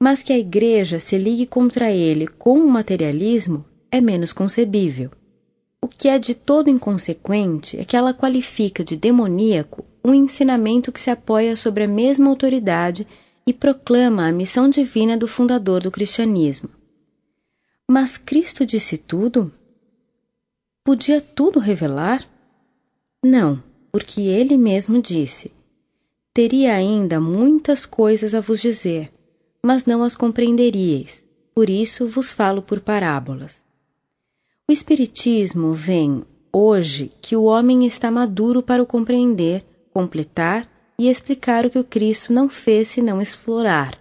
mas 0.00 0.22
que 0.22 0.32
a 0.32 0.38
Igreja 0.38 1.00
se 1.00 1.18
ligue 1.18 1.44
contra 1.44 1.90
ele 1.90 2.28
com 2.28 2.60
o 2.60 2.70
materialismo 2.70 3.64
é 3.90 4.00
menos 4.00 4.32
concebível. 4.32 5.10
O 5.82 5.88
que 5.88 6.06
é 6.08 6.20
de 6.20 6.36
todo 6.36 6.70
inconsequente 6.70 7.80
é 7.80 7.84
que 7.84 7.96
ela 7.96 8.14
qualifica 8.14 8.84
de 8.84 8.96
demoníaco 8.96 9.84
um 10.04 10.14
ensinamento 10.14 10.92
que 10.92 11.00
se 11.00 11.10
apoia 11.10 11.56
sobre 11.56 11.82
a 11.82 11.88
mesma 11.88 12.30
autoridade 12.30 13.04
e 13.46 13.52
proclama 13.52 14.26
a 14.26 14.32
missão 14.32 14.68
divina 14.68 15.16
do 15.16 15.28
fundador 15.28 15.82
do 15.82 15.90
cristianismo. 15.90 16.70
Mas 17.88 18.16
Cristo 18.16 18.64
disse 18.64 18.96
tudo? 18.96 19.52
Podia 20.82 21.20
tudo 21.20 21.58
revelar? 21.58 22.26
Não, 23.22 23.62
porque 23.92 24.22
ele 24.22 24.56
mesmo 24.56 25.00
disse: 25.00 25.52
Teria 26.32 26.74
ainda 26.74 27.20
muitas 27.20 27.86
coisas 27.86 28.34
a 28.34 28.40
vos 28.40 28.60
dizer, 28.60 29.12
mas 29.62 29.86
não 29.86 30.02
as 30.02 30.16
compreenderíeis, 30.16 31.24
por 31.54 31.70
isso 31.70 32.08
vos 32.08 32.32
falo 32.32 32.60
por 32.60 32.80
parábolas. 32.80 33.62
O 34.68 34.72
Espiritismo 34.72 35.72
vem, 35.72 36.24
hoje, 36.52 37.10
que 37.20 37.36
o 37.36 37.44
homem 37.44 37.86
está 37.86 38.10
maduro 38.10 38.62
para 38.62 38.82
o 38.82 38.86
compreender, 38.86 39.64
completar 39.92 40.68
e 40.98 41.08
explicar 41.08 41.66
o 41.66 41.70
que 41.70 41.78
o 41.78 41.84
Cristo 41.84 42.32
não 42.32 42.48
fez 42.48 42.88
senão 42.88 43.20
explorar, 43.20 43.98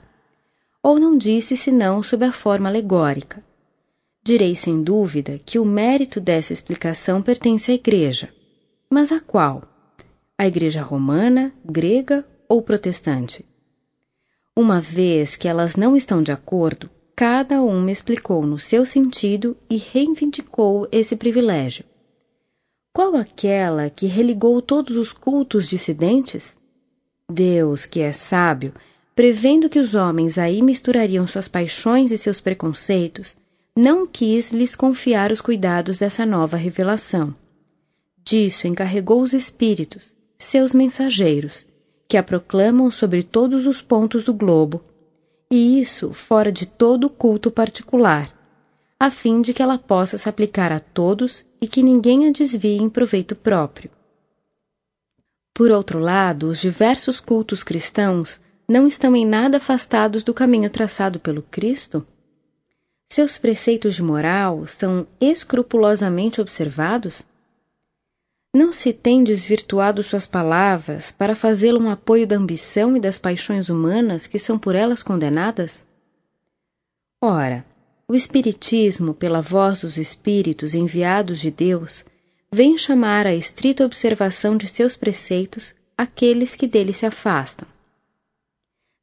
ou 0.81 0.99
não 0.99 1.17
disse 1.17 1.55
senão 1.55 2.03
sob 2.03 2.25
a 2.25 2.31
forma 2.31 2.69
alegórica. 2.69 3.43
Direi 4.23 4.55
sem 4.55 4.81
dúvida 4.81 5.39
que 5.45 5.59
o 5.59 5.65
mérito 5.65 6.21
dessa 6.21 6.53
explicação 6.53 7.21
pertence 7.21 7.71
à 7.71 7.73
Igreja. 7.73 8.33
Mas 8.89 9.11
a 9.11 9.19
qual? 9.19 9.63
A 10.37 10.47
Igreja 10.47 10.81
romana, 10.81 11.53
grega 11.65 12.25
ou 12.47 12.61
protestante? 12.61 13.45
Uma 14.55 14.79
vez 14.79 15.35
que 15.35 15.47
elas 15.47 15.75
não 15.75 15.95
estão 15.95 16.21
de 16.21 16.31
acordo, 16.31 16.89
cada 17.15 17.61
uma 17.61 17.91
explicou 17.91 18.45
no 18.45 18.59
seu 18.59 18.85
sentido 18.85 19.57
e 19.69 19.77
reivindicou 19.77 20.87
esse 20.91 21.15
privilégio. 21.15 21.85
Qual 22.93 23.15
aquela 23.15 23.89
que 23.89 24.05
religou 24.05 24.61
todos 24.61 24.95
os 24.95 25.11
cultos 25.11 25.67
dissidentes? 25.67 26.57
Deus, 27.31 27.85
que 27.85 28.01
é 28.01 28.11
sábio, 28.11 28.73
prevendo 29.15 29.69
que 29.69 29.79
os 29.79 29.95
homens 29.95 30.37
aí 30.37 30.61
misturariam 30.61 31.25
suas 31.25 31.47
paixões 31.47 32.11
e 32.11 32.17
seus 32.17 32.39
preconceitos, 32.41 33.35
não 33.75 34.05
quis 34.05 34.51
lhes 34.51 34.75
confiar 34.75 35.31
os 35.31 35.41
cuidados 35.41 35.99
dessa 35.99 36.25
nova 36.25 36.57
revelação. 36.57 37.35
Disso 38.23 38.67
encarregou 38.67 39.21
os 39.21 39.33
espíritos, 39.33 40.15
seus 40.37 40.73
mensageiros, 40.73 41.65
que 42.07 42.17
a 42.17 42.23
proclamam 42.23 42.91
sobre 42.91 43.23
todos 43.23 43.65
os 43.65 43.81
pontos 43.81 44.23
do 44.25 44.33
globo, 44.33 44.83
e 45.49 45.79
isso 45.79 46.13
fora 46.13 46.51
de 46.51 46.65
todo 46.65 47.09
culto 47.09 47.49
particular, 47.49 48.33
a 48.99 49.09
fim 49.09 49.41
de 49.41 49.53
que 49.53 49.61
ela 49.61 49.77
possa 49.77 50.17
se 50.17 50.29
aplicar 50.29 50.71
a 50.71 50.79
todos 50.79 51.45
e 51.61 51.67
que 51.67 51.83
ninguém 51.83 52.27
a 52.27 52.31
desvie 52.31 52.77
em 52.77 52.89
proveito 52.89 53.35
próprio. 53.35 53.89
Por 55.53 55.69
outro 55.69 55.99
lado, 55.99 56.47
os 56.47 56.59
diversos 56.59 57.19
cultos 57.19 57.61
cristãos 57.61 58.41
não 58.67 58.87
estão 58.87 59.15
em 59.15 59.25
nada 59.25 59.57
afastados 59.57 60.23
do 60.23 60.33
caminho 60.33 60.69
traçado 60.69 61.19
pelo 61.19 61.43
Cristo? 61.43 62.05
Seus 63.11 63.37
preceitos 63.37 63.93
de 63.93 64.01
moral 64.01 64.65
são 64.65 65.05
escrupulosamente 65.21 66.41
observados? 66.41 67.21
Não 68.55 68.73
se 68.73 68.91
tem 68.91 69.23
desvirtuado 69.23 70.01
suas 70.01 70.25
palavras 70.25 71.11
para 71.11 71.35
fazê-lo 71.35 71.79
um 71.79 71.89
apoio 71.89 72.25
da 72.25 72.35
ambição 72.35 72.97
e 72.97 72.99
das 72.99 73.19
paixões 73.19 73.69
humanas 73.69 74.25
que 74.25 74.39
são 74.39 74.57
por 74.57 74.73
elas 74.73 75.03
condenadas? 75.03 75.85
Ora, 77.21 77.63
o 78.07 78.15
Espiritismo, 78.15 79.13
pela 79.13 79.41
voz 79.41 79.81
dos 79.81 79.97
Espíritos 79.97 80.73
enviados 80.73 81.39
de 81.39 81.51
Deus, 81.51 82.03
vem 82.53 82.77
chamar 82.77 83.25
à 83.25 83.33
estrita 83.33 83.83
observação 83.83 84.55
de 84.55 84.67
seus 84.67 84.95
preceitos 84.95 85.73
aqueles 85.97 86.55
que 86.55 86.67
dele 86.67 86.93
se 86.93 87.03
afastam. 87.03 87.67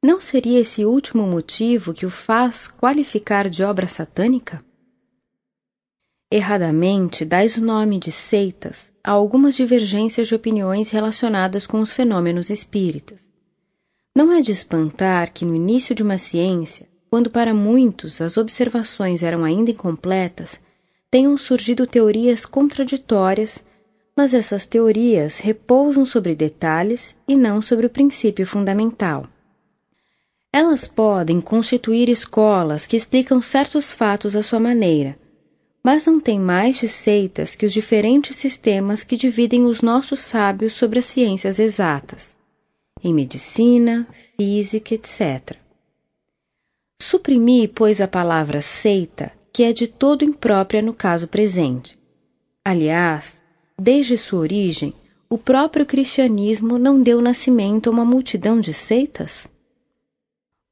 Não 0.00 0.20
seria 0.20 0.60
esse 0.60 0.84
último 0.84 1.26
motivo 1.26 1.92
que 1.92 2.06
o 2.06 2.10
faz 2.10 2.68
qualificar 2.68 3.50
de 3.50 3.64
obra 3.64 3.88
satânica? 3.88 4.64
Erradamente 6.30 7.24
dais 7.24 7.56
o 7.56 7.60
nome 7.60 7.98
de 7.98 8.12
seitas 8.12 8.92
a 9.02 9.10
algumas 9.10 9.56
divergências 9.56 10.28
de 10.28 10.34
opiniões 10.36 10.90
relacionadas 10.90 11.66
com 11.66 11.80
os 11.80 11.92
fenômenos 11.92 12.50
espíritas. 12.50 13.28
Não 14.14 14.30
é 14.30 14.40
de 14.40 14.52
espantar 14.52 15.32
que 15.32 15.44
no 15.44 15.56
início 15.56 15.92
de 15.92 16.04
uma 16.04 16.18
ciência, 16.18 16.88
quando 17.10 17.28
para 17.28 17.52
muitos 17.52 18.20
as 18.20 18.36
observações 18.36 19.24
eram 19.24 19.42
ainda 19.42 19.72
incompletas, 19.72 20.60
tenham 21.10 21.36
surgido 21.36 21.86
teorias 21.86 22.46
contraditórias, 22.46 23.64
mas 24.16 24.32
essas 24.32 24.66
teorias 24.66 25.38
repousam 25.38 26.04
sobre 26.04 26.34
detalhes 26.34 27.16
e 27.26 27.34
não 27.34 27.60
sobre 27.60 27.86
o 27.86 27.90
princípio 27.90 28.46
fundamental. 28.46 29.26
Elas 30.52 30.86
podem 30.86 31.40
constituir 31.40 32.08
escolas 32.08 32.86
que 32.86 32.96
explicam 32.96 33.40
certos 33.40 33.90
fatos 33.90 34.36
à 34.36 34.42
sua 34.42 34.60
maneira, 34.60 35.18
mas 35.82 36.06
não 36.06 36.20
têm 36.20 36.38
mais 36.38 36.78
de 36.78 36.88
seitas 36.88 37.54
que 37.54 37.64
os 37.64 37.72
diferentes 37.72 38.36
sistemas 38.36 39.02
que 39.02 39.16
dividem 39.16 39.64
os 39.64 39.80
nossos 39.80 40.20
sábios 40.20 40.74
sobre 40.74 40.98
as 40.98 41.06
ciências 41.06 41.58
exatas, 41.58 42.36
em 43.02 43.14
medicina, 43.14 44.06
física, 44.36 44.94
etc. 44.94 45.56
Suprimi, 47.00 47.66
pois, 47.66 48.00
a 48.00 48.06
palavra 48.06 48.60
seita, 48.60 49.32
que 49.52 49.62
é 49.62 49.72
de 49.72 49.86
todo 49.86 50.24
imprópria 50.24 50.82
no 50.82 50.94
caso 50.94 51.26
presente. 51.26 51.98
Aliás, 52.64 53.40
desde 53.78 54.16
sua 54.16 54.40
origem, 54.40 54.94
o 55.28 55.38
próprio 55.38 55.86
cristianismo 55.86 56.78
não 56.78 57.00
deu 57.00 57.20
nascimento 57.20 57.88
a 57.88 57.92
uma 57.92 58.04
multidão 58.04 58.60
de 58.60 58.72
seitas? 58.74 59.46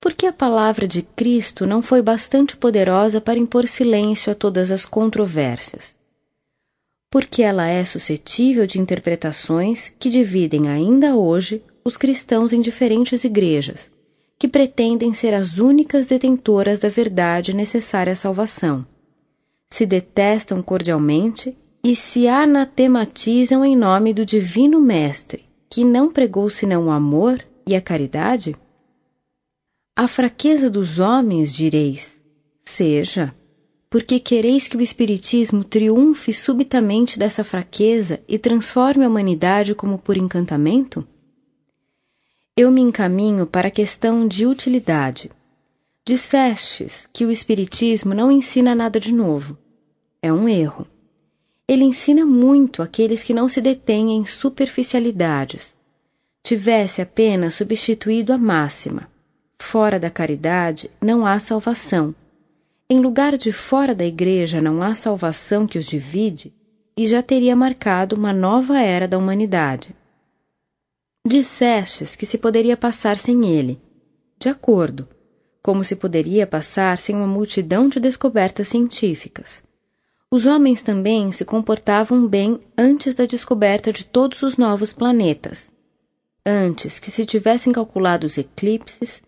Porque 0.00 0.26
a 0.26 0.32
palavra 0.32 0.86
de 0.86 1.02
Cristo 1.02 1.66
não 1.66 1.80
foi 1.82 2.02
bastante 2.02 2.56
poderosa 2.56 3.20
para 3.20 3.38
impor 3.38 3.66
silêncio 3.66 4.30
a 4.30 4.34
todas 4.34 4.70
as 4.70 4.84
controvérsias. 4.84 5.96
Porque 7.10 7.42
ela 7.42 7.66
é 7.66 7.84
suscetível 7.84 8.66
de 8.66 8.78
interpretações 8.78 9.90
que 9.98 10.10
dividem 10.10 10.68
ainda 10.68 11.16
hoje 11.16 11.62
os 11.84 11.96
cristãos 11.96 12.52
em 12.52 12.60
diferentes 12.60 13.24
igrejas, 13.24 13.90
que 14.38 14.46
pretendem 14.46 15.12
ser 15.12 15.34
as 15.34 15.58
únicas 15.58 16.06
detentoras 16.06 16.78
da 16.78 16.88
verdade 16.88 17.52
necessária 17.52 18.12
à 18.12 18.16
salvação. 18.16 18.86
Se 19.68 19.84
detestam 19.84 20.62
cordialmente 20.62 21.56
e 21.82 21.96
se 21.96 22.28
anatematizam 22.28 23.64
em 23.64 23.76
nome 23.76 24.14
do 24.14 24.24
Divino 24.24 24.80
Mestre, 24.80 25.44
que 25.68 25.84
não 25.84 26.12
pregou 26.12 26.48
senão 26.48 26.86
o 26.86 26.90
amor 26.90 27.44
e 27.66 27.74
a 27.74 27.80
caridade? 27.80 28.56
A 29.96 30.06
fraqueza 30.06 30.70
dos 30.70 30.98
homens, 31.00 31.52
direis, 31.52 32.18
seja, 32.64 33.34
porque 33.90 34.20
quereis 34.20 34.68
que 34.68 34.76
o 34.76 34.80
Espiritismo 34.80 35.64
triunfe 35.64 36.32
subitamente 36.32 37.18
dessa 37.18 37.42
fraqueza 37.42 38.20
e 38.28 38.38
transforme 38.38 39.04
a 39.04 39.08
humanidade 39.08 39.74
como 39.74 39.98
por 39.98 40.16
encantamento? 40.16 41.06
Eu 42.60 42.72
me 42.72 42.80
encaminho 42.80 43.46
para 43.46 43.68
a 43.68 43.70
questão 43.70 44.26
de 44.26 44.44
utilidade. 44.44 45.30
Dissestes 46.04 47.08
que 47.12 47.24
o 47.24 47.30
Espiritismo 47.30 48.12
não 48.12 48.32
ensina 48.32 48.74
nada 48.74 48.98
de 48.98 49.14
novo. 49.14 49.56
É 50.20 50.32
um 50.32 50.48
erro. 50.48 50.84
Ele 51.68 51.84
ensina 51.84 52.26
muito 52.26 52.82
àqueles 52.82 53.22
que 53.22 53.32
não 53.32 53.48
se 53.48 53.60
detêm 53.60 54.10
em 54.10 54.26
superficialidades. 54.26 55.78
Tivesse 56.42 57.00
apenas 57.00 57.54
substituído 57.54 58.32
a 58.32 58.38
máxima 58.38 59.08
Fora 59.56 60.00
da 60.00 60.10
caridade 60.10 60.90
não 61.00 61.24
há 61.24 61.38
salvação. 61.38 62.12
Em 62.90 62.98
lugar 62.98 63.38
de 63.38 63.52
fora 63.52 63.94
da 63.94 64.04
igreja 64.04 64.60
não 64.60 64.82
há 64.82 64.96
salvação 64.96 65.64
que 65.64 65.78
os 65.78 65.86
divide, 65.86 66.52
e 66.96 67.06
já 67.06 67.22
teria 67.22 67.54
marcado 67.54 68.16
uma 68.16 68.32
nova 68.32 68.80
era 68.80 69.06
da 69.06 69.16
humanidade. 69.16 69.94
Dissestes 71.28 72.16
que 72.16 72.24
se 72.24 72.38
poderia 72.38 72.74
passar 72.74 73.18
sem 73.18 73.46
ele. 73.46 73.78
De 74.40 74.48
acordo, 74.48 75.06
como 75.62 75.84
se 75.84 75.94
poderia 75.94 76.46
passar 76.46 76.96
sem 76.96 77.14
uma 77.14 77.26
multidão 77.26 77.86
de 77.86 78.00
descobertas 78.00 78.68
científicas. 78.68 79.62
Os 80.30 80.46
homens 80.46 80.80
também 80.80 81.30
se 81.30 81.44
comportavam 81.44 82.26
bem 82.26 82.58
antes 82.78 83.14
da 83.14 83.26
descoberta 83.26 83.92
de 83.92 84.06
todos 84.06 84.42
os 84.42 84.56
novos 84.56 84.94
planetas. 84.94 85.70
Antes 86.46 86.98
que 86.98 87.10
se 87.10 87.26
tivessem 87.26 87.74
calculado 87.74 88.26
os 88.26 88.38
eclipses, 88.38 89.20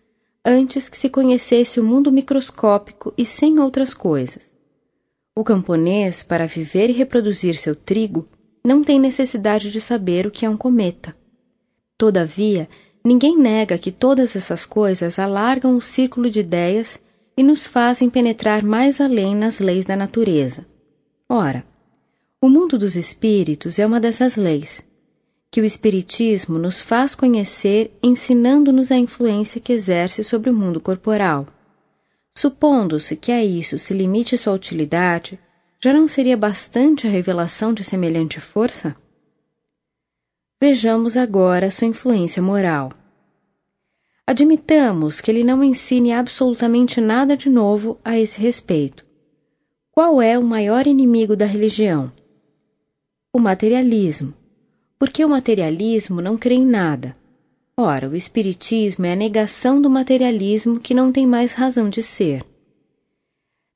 antes 0.43 0.89
que 0.89 0.97
se 0.97 1.07
conhecesse 1.07 1.79
o 1.79 1.83
mundo 1.83 2.11
microscópico 2.11 3.13
e 3.15 3.23
sem 3.23 3.59
outras 3.59 3.93
coisas. 3.93 4.51
O 5.35 5.43
camponês, 5.43 6.23
para 6.23 6.47
viver 6.47 6.89
e 6.89 6.93
reproduzir 6.93 7.53
seu 7.53 7.75
trigo, 7.75 8.27
não 8.65 8.83
tem 8.83 8.99
necessidade 8.99 9.69
de 9.69 9.79
saber 9.79 10.25
o 10.25 10.31
que 10.31 10.47
é 10.47 10.49
um 10.49 10.57
cometa. 10.57 11.15
Todavia, 12.01 12.67
ninguém 13.05 13.37
nega 13.37 13.77
que 13.77 13.91
todas 13.91 14.35
essas 14.35 14.65
coisas 14.65 15.19
alargam 15.19 15.77
o 15.77 15.81
círculo 15.83 16.31
de 16.31 16.39
ideias 16.39 16.99
e 17.37 17.43
nos 17.43 17.67
fazem 17.67 18.09
penetrar 18.09 18.63
mais 18.63 18.99
além 18.99 19.35
nas 19.35 19.59
leis 19.59 19.85
da 19.85 19.95
natureza. 19.95 20.65
Ora, 21.29 21.63
o 22.41 22.49
mundo 22.49 22.75
dos 22.75 22.95
espíritos 22.95 23.77
é 23.77 23.85
uma 23.85 23.99
dessas 23.99 24.35
leis, 24.35 24.83
que 25.51 25.61
o 25.61 25.63
Espiritismo 25.63 26.57
nos 26.57 26.81
faz 26.81 27.13
conhecer 27.13 27.95
ensinando-nos 28.01 28.91
a 28.91 28.97
influência 28.97 29.61
que 29.61 29.71
exerce 29.71 30.23
sobre 30.23 30.49
o 30.49 30.55
mundo 30.55 30.79
corporal. 30.79 31.45
Supondo-se 32.35 33.15
que 33.15 33.31
a 33.31 33.45
isso 33.45 33.77
se 33.77 33.93
limite 33.93 34.39
sua 34.39 34.53
utilidade, 34.53 35.39
já 35.79 35.93
não 35.93 36.07
seria 36.07 36.35
bastante 36.35 37.05
a 37.05 37.11
revelação 37.11 37.71
de 37.71 37.83
semelhante 37.83 38.39
força? 38.39 38.95
Vejamos 40.61 41.17
agora 41.17 41.71
sua 41.71 41.87
influência 41.87 42.41
moral. 42.41 42.93
Admitamos 44.27 45.19
que 45.19 45.31
ele 45.31 45.43
não 45.43 45.63
ensine 45.63 46.13
absolutamente 46.13 47.01
nada 47.01 47.35
de 47.35 47.49
novo 47.49 47.99
a 48.05 48.17
esse 48.17 48.39
respeito. 48.39 49.03
Qual 49.91 50.21
é 50.21 50.37
o 50.37 50.43
maior 50.43 50.85
inimigo 50.85 51.35
da 51.35 51.45
religião? 51.45 52.13
O 53.33 53.39
materialismo 53.39 54.35
porque 55.01 55.25
o 55.25 55.29
materialismo 55.29 56.21
não 56.21 56.37
crê 56.37 56.53
em 56.53 56.63
nada. 56.63 57.17
Ora, 57.75 58.07
o 58.07 58.15
Espiritismo 58.15 59.03
é 59.07 59.13
a 59.13 59.15
negação 59.15 59.81
do 59.81 59.89
materialismo 59.89 60.79
que 60.79 60.93
não 60.93 61.11
tem 61.11 61.25
mais 61.25 61.55
razão 61.55 61.89
de 61.89 62.03
ser. 62.03 62.45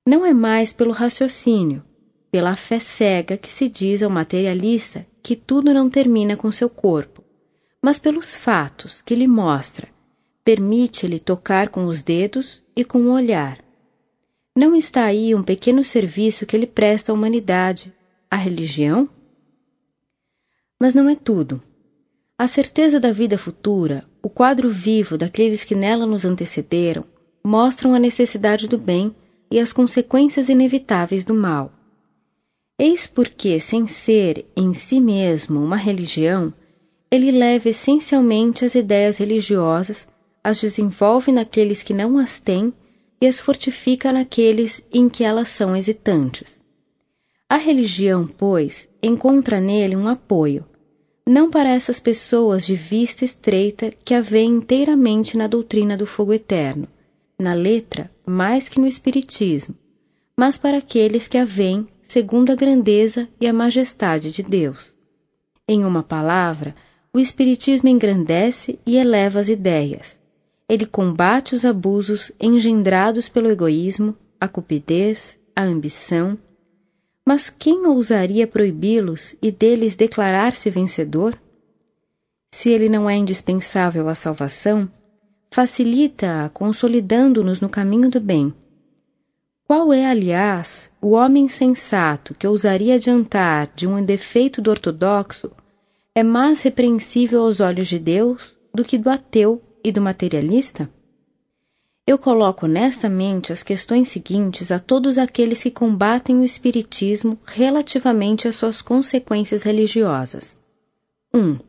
Não 0.07 0.23
é 0.23 0.35
mais 0.35 0.72
pelo 0.72 0.91
raciocínio, 0.91 1.83
pela 2.35 2.53
fé 2.53 2.81
cega 2.81 3.38
que 3.38 3.47
se 3.47 3.69
diz 3.69 4.03
ao 4.03 4.09
materialista 4.09 5.07
que 5.23 5.38
tudo 5.38 5.73
não 5.73 5.89
termina 5.89 6.35
com 6.35 6.51
seu 6.51 6.69
corpo, 6.69 7.23
mas 7.81 7.97
pelos 7.97 8.35
fatos 8.35 9.01
que 9.01 9.15
lhe 9.15 9.25
mostra, 9.25 9.88
permite-lhe 10.43 11.17
tocar 11.17 11.69
com 11.69 11.85
os 11.85 12.03
dedos 12.03 12.61
e 12.75 12.83
com 12.83 13.03
o 13.03 13.14
olhar. 13.14 13.64
Não 14.53 14.75
está 14.75 15.05
aí 15.05 15.33
um 15.33 15.41
pequeno 15.41 15.81
serviço 15.81 16.45
que 16.45 16.57
ele 16.57 16.67
presta 16.67 17.14
à 17.14 17.15
humanidade, 17.15 17.93
à 18.30 18.35
religião? 18.35 19.07
Mas 20.77 20.93
não 20.93 21.07
é 21.07 21.15
tudo. 21.15 21.64
A 22.38 22.47
certeza 22.47 22.99
da 22.99 23.14
vida 23.14 23.38
futura, 23.38 24.03
o 24.22 24.30
quadro 24.30 24.69
vivo 24.69 25.17
daqueles 25.17 25.64
que 25.64 25.73
nela 25.73 26.05
nos 26.05 26.25
antecederam, 26.25 27.05
mostram 27.41 27.93
a 27.93 27.99
necessidade 27.99 28.67
do 28.67 28.77
bem 28.77 29.15
e 29.49 29.57
as 29.57 29.72
consequências 29.72 30.49
inevitáveis 30.49 31.23
do 31.23 31.33
mal. 31.33 31.72
Eis 32.77 33.07
porque, 33.07 33.57
sem 33.59 33.87
ser 33.87 34.45
em 34.55 34.73
si 34.73 34.99
mesmo 34.99 35.61
uma 35.61 35.77
religião, 35.77 36.53
ele 37.09 37.31
leva 37.31 37.69
essencialmente 37.69 38.65
as 38.65 38.75
ideias 38.75 39.17
religiosas, 39.17 40.07
as 40.43 40.59
desenvolve 40.59 41.31
naqueles 41.31 41.81
que 41.81 41.93
não 41.93 42.17
as 42.17 42.41
têm 42.41 42.73
e 43.21 43.27
as 43.27 43.39
fortifica 43.39 44.11
naqueles 44.11 44.85
em 44.93 45.07
que 45.07 45.23
elas 45.23 45.47
são 45.47 45.73
hesitantes. 45.73 46.61
A 47.47 47.55
religião, 47.55 48.27
pois, 48.27 48.89
encontra 49.01 49.61
nele 49.61 49.95
um 49.95 50.09
apoio, 50.09 50.65
não 51.25 51.49
para 51.49 51.69
essas 51.69 51.99
pessoas 51.99 52.65
de 52.65 52.75
vista 52.75 53.23
estreita 53.23 53.89
que 54.03 54.13
a 54.13 54.19
veem 54.19 54.55
inteiramente 54.55 55.37
na 55.37 55.47
doutrina 55.47 55.95
do 55.95 56.05
fogo 56.05 56.33
eterno, 56.33 56.89
na 57.39 57.53
letra 57.53 58.11
mais 58.25 58.67
que 58.67 58.79
no 58.79 58.87
Espiritismo, 58.87 59.75
mas 60.37 60.57
para 60.57 60.79
aqueles 60.79 61.27
que 61.27 61.37
a 61.37 61.45
veem 61.45 61.87
segundo 62.08 62.51
a 62.51 62.56
grandeza 62.56 63.27
e 63.42 63.48
a 63.48 63.53
majestade 63.53 64.32
de 64.32 64.43
Deus. 64.43 64.95
Em 65.67 65.84
uma 65.84 66.03
palavra, 66.03 66.75
o 67.11 67.19
Espiritismo 67.19 67.90
engrandece 67.90 68.80
e 68.85 68.98
eleva 68.98 69.40
as 69.40 69.50
ideias. 69.50 70.19
Ele 70.69 70.85
combate 70.85 71.56
os 71.56 71.66
abusos 71.66 72.32
engendrados 72.40 73.27
pelo 73.27 73.50
egoísmo, 73.50 74.16
a 74.40 74.48
cupidez, 74.48 75.38
a 75.56 75.64
ambição. 75.64 76.38
Mas 77.25 77.50
quem 77.50 77.85
ousaria 77.88 78.45
proibi-los 78.45 79.35
e 79.42 79.51
deles 79.51 79.95
declarar-se 79.95 80.69
vencedor? 80.69 81.38
Se 82.51 82.69
ele 82.69 82.88
não 82.88 83.09
é 83.09 83.16
indispensável 83.16 84.08
à 84.08 84.16
salvação, 84.16 84.90
facilita-a 85.51 86.50
consolidando-nos 86.50 87.59
no 87.59 87.69
caminho 87.69 88.09
do 88.09 88.19
bem 88.19 88.53
qual 89.67 89.91
é, 89.91 90.05
aliás, 90.05 90.91
o 91.01 91.11
homem 91.11 91.47
sensato 91.47 92.35
que 92.35 92.47
ousaria 92.47 92.95
adiantar 92.95 93.71
de 93.75 93.87
um 93.87 94.03
defeito 94.05 94.61
do 94.61 94.69
ortodoxo 94.69 95.51
é 96.13 96.21
mais 96.21 96.61
repreensível 96.61 97.41
aos 97.41 97.59
olhos 97.59 97.87
de 97.87 97.97
Deus 97.97 98.55
do 98.71 98.85
que 98.85 98.95
do 98.95 99.09
ateu 99.09 99.59
e 99.83 99.91
do 99.91 100.01
materialista? 100.01 100.87
Eu 102.05 102.19
coloco 102.19 102.67
honestamente 102.67 103.51
as 103.51 103.63
questões 103.63 104.09
seguintes 104.09 104.71
a 104.71 104.77
todos 104.77 105.17
aqueles 105.17 105.63
que 105.63 105.71
combatem 105.71 106.39
o 106.39 106.43
Espiritismo 106.43 107.39
relativamente 107.43 108.47
às 108.47 108.55
suas 108.55 108.83
consequências 108.83 109.63
religiosas. 109.63 110.55
1. 111.33 111.39
Um, 111.39 111.59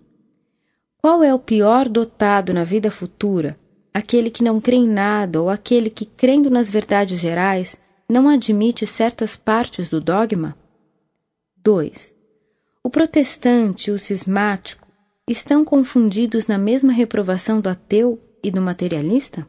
qual 0.99 1.23
é 1.23 1.33
o 1.33 1.39
pior 1.39 1.89
dotado 1.89 2.53
na 2.53 2.65
vida 2.65 2.91
futura, 2.91 3.59
aquele 3.95 4.29
que 4.29 4.45
não 4.45 4.61
crê 4.61 4.77
em 4.77 4.87
nada 4.87 5.41
ou 5.41 5.49
aquele 5.49 5.89
que, 5.89 6.05
crendo 6.05 6.51
nas 6.51 6.69
verdades 6.69 7.19
gerais, 7.19 7.79
não 8.09 8.29
admite 8.29 8.87
certas 8.87 9.37
partes 9.37 9.89
do 9.89 10.01
dogma? 10.01 10.57
2. 11.57 12.15
O 12.83 12.89
protestante 12.89 13.91
e 13.91 13.93
o 13.93 13.99
cismático 13.99 14.87
estão 15.29 15.65
confundidos 15.65 16.47
na 16.47 16.57
mesma 16.57 16.93
reprovação 16.93 17.61
do 17.61 17.69
ateu 17.69 18.21
e 18.43 18.51
do 18.51 18.63
materialista? 18.63 19.47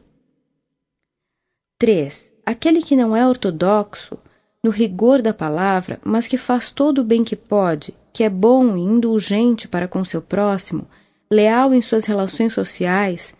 3. 1.78 2.32
Aquele 2.44 2.82
que 2.82 2.96
não 2.96 3.14
é 3.14 3.24
ortodoxo, 3.26 4.18
no 4.64 4.70
rigor 4.70 5.22
da 5.22 5.32
palavra, 5.32 6.00
mas 6.04 6.26
que 6.26 6.36
faz 6.36 6.72
todo 6.72 6.98
o 6.98 7.04
bem 7.04 7.22
que 7.22 7.36
pode, 7.36 7.94
que 8.12 8.24
é 8.24 8.28
bom 8.28 8.76
e 8.76 8.80
indulgente 8.80 9.68
para 9.68 9.86
com 9.86 10.04
seu 10.04 10.20
próximo, 10.20 10.88
leal 11.30 11.72
em 11.72 11.80
suas 11.80 12.06
relações 12.06 12.52
sociais, 12.52 13.32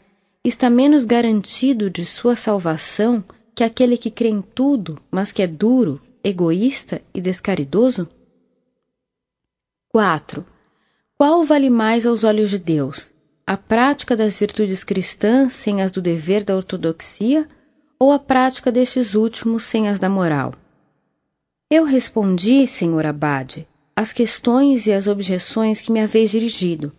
está 0.44 0.70
menos 0.70 1.04
garantido 1.04 1.90
de 1.90 2.04
sua 2.04 2.36
salvação 2.36 3.24
que 3.58 3.64
aquele 3.64 3.98
que 3.98 4.08
crê 4.08 4.28
em 4.28 4.40
tudo, 4.40 5.00
mas 5.10 5.32
que 5.32 5.42
é 5.42 5.46
duro, 5.48 6.00
egoísta 6.22 7.02
e 7.12 7.20
descaridoso? 7.20 8.08
4. 9.88 10.46
Qual 11.16 11.42
vale 11.42 11.68
mais 11.68 12.06
aos 12.06 12.22
olhos 12.22 12.50
de 12.50 12.58
Deus? 12.60 13.12
A 13.44 13.56
prática 13.56 14.14
das 14.14 14.38
virtudes 14.38 14.84
cristãs 14.84 15.54
sem 15.54 15.82
as 15.82 15.90
do 15.90 16.00
dever 16.00 16.44
da 16.44 16.54
ortodoxia 16.54 17.48
ou 17.98 18.12
a 18.12 18.18
prática 18.20 18.70
destes 18.70 19.16
últimos 19.16 19.64
sem 19.64 19.88
as 19.88 19.98
da 19.98 20.08
moral? 20.08 20.54
Eu 21.68 21.82
respondi, 21.82 22.64
senhor 22.64 23.04
Abade, 23.06 23.66
as 23.96 24.12
questões 24.12 24.86
e 24.86 24.92
as 24.92 25.08
objeções 25.08 25.80
que 25.80 25.90
me 25.90 25.98
haveis 25.98 26.30
dirigido, 26.30 26.92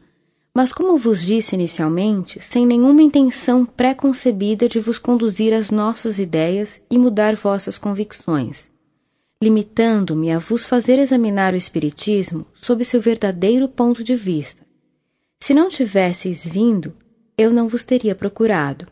mas 0.54 0.74
como 0.74 0.98
vos 0.98 1.22
disse 1.22 1.56
inicialmente, 1.56 2.42
sem 2.42 2.66
nenhuma 2.66 3.02
intenção 3.02 3.66
pré-concebida 3.66 4.68
de 4.68 4.80
vos 4.80 4.98
conduzir 4.98 5.54
às 5.54 5.70
nossas 5.70 6.18
ideias 6.18 6.82
e 6.90 6.98
mudar 6.98 7.36
vossas 7.36 7.78
convicções, 7.78 8.70
limitando-me 9.42 10.32
a 10.32 10.40
vos 10.40 10.66
fazer 10.66 10.98
examinar 10.98 11.54
o 11.54 11.58
Espiritismo 11.58 12.48
sob 12.56 12.84
seu 12.84 13.00
verdadeiro 13.00 13.70
ponto 13.70 14.04
de 14.04 14.16
vista. 14.16 14.66
Se 15.40 15.54
não 15.54 15.70
tivesseis 15.70 16.44
vindo, 16.44 16.94
eu 17.38 17.52
não 17.52 17.68
vos 17.68 17.86
teria 17.86 18.16
procurado. 18.16 18.88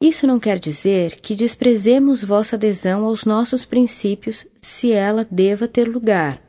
Isso 0.00 0.26
não 0.26 0.40
quer 0.40 0.58
dizer 0.58 1.20
que 1.20 1.36
desprezemos 1.36 2.24
vossa 2.24 2.56
adesão 2.56 3.04
aos 3.04 3.26
nossos 3.26 3.66
princípios 3.66 4.46
se 4.62 4.90
ela 4.90 5.28
deva 5.30 5.68
ter 5.68 5.86
lugar. 5.86 6.42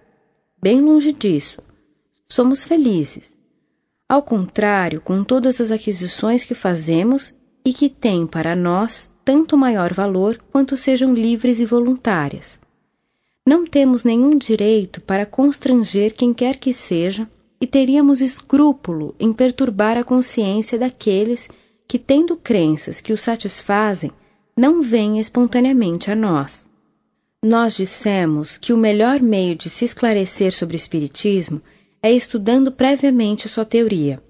Bem 0.60 0.80
longe 0.80 1.12
disso. 1.12 1.62
Somos 2.30 2.64
felizes 2.64 3.41
ao 4.12 4.22
contrário, 4.22 5.00
com 5.00 5.24
todas 5.24 5.62
as 5.62 5.72
aquisições 5.72 6.44
que 6.44 6.54
fazemos 6.54 7.34
e 7.64 7.72
que 7.72 7.88
têm 7.88 8.28
para 8.28 8.54
nós 8.58 9.10
tanto 9.24 9.58
maior 9.58 9.94
valor 9.94 10.38
quanto 10.52 10.76
sejam 10.76 11.14
livres 11.14 11.62
e 11.62 11.66
voluntárias. 11.66 12.60
Não 13.48 13.66
temos 13.66 14.04
nenhum 14.04 14.38
direito 14.38 15.00
para 15.00 15.26
constranger 15.26 16.14
quem 16.14 16.34
quer 16.34 16.58
que 16.58 16.74
seja 16.74 17.26
e 17.62 17.66
teríamos 17.66 18.20
escrúpulo 18.20 19.16
em 19.18 19.32
perturbar 19.32 19.98
a 19.98 20.04
consciência 20.04 20.78
daqueles 20.78 21.48
que, 21.88 21.98
tendo 21.98 22.36
crenças 22.36 23.00
que 23.00 23.14
os 23.14 23.22
satisfazem, 23.22 24.12
não 24.58 24.82
vêm 24.82 25.22
espontaneamente 25.22 26.12
a 26.12 26.16
nós. 26.18 26.70
Nós 27.42 27.78
dissemos 27.78 28.58
que 28.58 28.74
o 28.74 28.78
melhor 28.78 29.22
meio 29.22 29.56
de 29.56 29.70
se 29.70 29.86
esclarecer 29.86 30.52
sobre 30.52 30.76
o 30.76 30.82
Espiritismo 30.84 31.62
é 32.04 32.12
estudando 32.12 32.72
previamente 32.72 33.48
sua 33.48 33.64
teoria. 33.64 34.22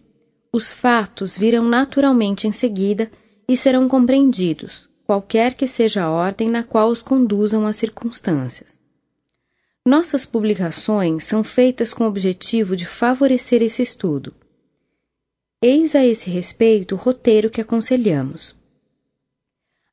Os 0.52 0.74
fatos 0.74 1.38
virão 1.38 1.64
naturalmente 1.64 2.46
em 2.46 2.52
seguida 2.52 3.10
e 3.48 3.56
serão 3.56 3.88
compreendidos, 3.88 4.90
qualquer 5.06 5.54
que 5.54 5.66
seja 5.66 6.04
a 6.04 6.12
ordem 6.12 6.50
na 6.50 6.64
qual 6.64 6.90
os 6.90 7.02
conduzam 7.02 7.66
as 7.66 7.78
circunstâncias. 7.78 8.78
Nossas 9.86 10.26
publicações 10.26 11.24
são 11.24 11.44
feitas 11.44 11.94
com 11.94 12.04
o 12.04 12.08
objetivo 12.08 12.76
de 12.76 12.86
favorecer 12.86 13.64
esse 13.64 13.82
estudo. 13.82 14.34
Eis 15.64 15.96
a 15.96 16.06
esse 16.06 16.30
respeito 16.30 16.96
o 16.96 16.98
roteiro 16.98 17.50
que 17.50 17.62
aconselhamos. 17.62 18.54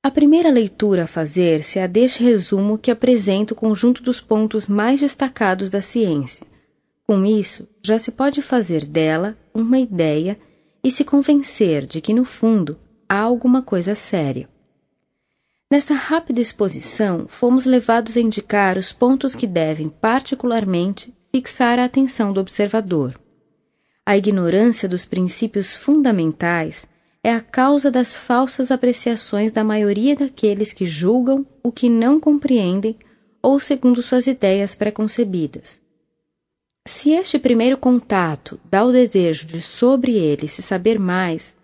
A 0.03 0.11
primeira 0.11 0.51
leitura 0.51 1.05
a 1.05 1.07
fazer-se 1.07 1.79
é 1.79 1.85
a 1.85 1.87
deste 1.87 2.23
resumo 2.23 2.79
que 2.79 2.91
apresenta 2.91 3.55
o 3.55 3.57
conjunto 3.57 4.03
dos 4.03 4.21
pontos 4.21 4.67
mais 4.67 4.99
destacados 4.99 5.71
da 5.71 5.81
ciência 5.81 6.47
com 7.09 7.25
isso, 7.25 7.67
já 7.83 7.99
se 7.99 8.13
pode 8.13 8.43
fazer 8.43 8.85
dela 8.85 9.35
uma 9.55 9.79
ideia 9.79 10.39
e 10.85 10.91
se 10.91 11.07
convencer 11.07 11.87
de 11.87 12.03
que, 12.03 12.13
no 12.13 12.23
fundo, 12.23 12.79
há 13.09 13.19
alguma 13.19 13.63
coisa 13.63 13.95
séria. 13.95 14.47
Nessa 15.71 15.95
rápida 15.95 16.43
exposição, 16.43 17.27
fomos 17.27 17.65
levados 17.65 18.15
a 18.15 18.21
indicar 18.21 18.77
os 18.77 18.93
pontos 18.93 19.35
que 19.35 19.47
devem, 19.47 19.89
particularmente, 19.89 21.11
fixar 21.35 21.79
a 21.79 21.85
atenção 21.87 22.31
do 22.31 22.41
observador. 22.41 23.19
A 24.05 24.15
ignorância 24.15 24.87
dos 24.87 25.07
princípios 25.07 25.75
fundamentais 25.75 26.87
é 27.25 27.33
a 27.33 27.41
causa 27.41 27.91
das 27.91 28.15
falsas 28.15 28.71
apreciações 28.71 29.51
da 29.51 29.65
maioria 29.65 30.15
daqueles 30.15 30.75
que 30.75 30.87
julgam 30.87 31.47
o 31.63 31.73
que 31.73 31.89
não 31.89 32.21
compreendem 32.21 32.99
ou 33.43 33.59
segundo 33.59 34.03
suas 34.03 34.27
ideias 34.27 34.75
preconcebidas. 34.75 35.88
Se 36.89 37.11
este 37.11 37.39
primeiro 37.39 37.77
contato 37.77 38.59
dá 38.65 38.83
o 38.83 38.91
desejo 38.91 39.47
de 39.47 39.61
sobre 39.61 40.17
ele 40.17 40.49
se 40.49 40.63
saber 40.63 40.99
mais, 40.99 41.55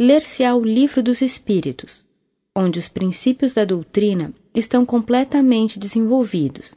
ler-se-á 0.00 0.54
o 0.54 0.64
Livro 0.64 1.02
dos 1.02 1.20
Espíritos, 1.20 2.06
onde 2.54 2.78
os 2.78 2.88
princípios 2.88 3.52
da 3.52 3.64
doutrina 3.64 4.32
estão 4.54 4.86
completamente 4.86 5.76
desenvolvidos. 5.76 6.76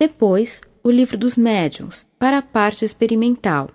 Depois, 0.00 0.62
o 0.82 0.90
Livro 0.90 1.18
dos 1.18 1.36
Médiuns, 1.36 2.06
para 2.18 2.38
a 2.38 2.42
parte 2.42 2.86
experimental, 2.86 3.68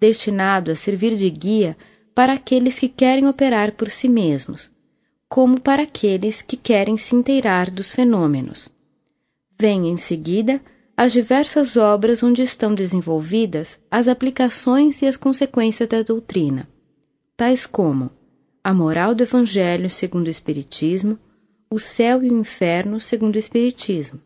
destinado 0.00 0.72
a 0.72 0.74
servir 0.74 1.14
de 1.14 1.30
guia 1.30 1.78
para 2.16 2.32
aqueles 2.32 2.80
que 2.80 2.88
querem 2.88 3.28
operar 3.28 3.72
por 3.72 3.92
si 3.92 4.08
mesmos, 4.08 4.72
como 5.28 5.60
para 5.60 5.84
aqueles 5.84 6.42
que 6.42 6.56
querem 6.56 6.96
se 6.96 7.14
inteirar 7.14 7.70
dos 7.70 7.94
fenômenos. 7.94 8.68
Vem 9.56 9.88
em 9.88 9.96
seguida 9.96 10.60
as 11.00 11.12
diversas 11.12 11.76
obras 11.76 12.24
onde 12.24 12.42
estão 12.42 12.74
desenvolvidas 12.74 13.78
as 13.88 14.08
aplicações 14.08 15.00
e 15.00 15.06
as 15.06 15.16
consequências 15.16 15.88
da 15.88 16.02
doutrina, 16.02 16.68
tais 17.36 17.64
como 17.64 18.10
a 18.64 18.74
moral 18.74 19.14
do 19.14 19.22
Evangelho 19.22 19.88
segundo 19.88 20.26
o 20.26 20.30
Espiritismo, 20.30 21.16
o 21.70 21.78
céu 21.78 22.20
e 22.24 22.28
o 22.28 22.36
inferno 22.36 23.00
segundo 23.00 23.36
o 23.36 23.38
Espiritismo. 23.38 24.20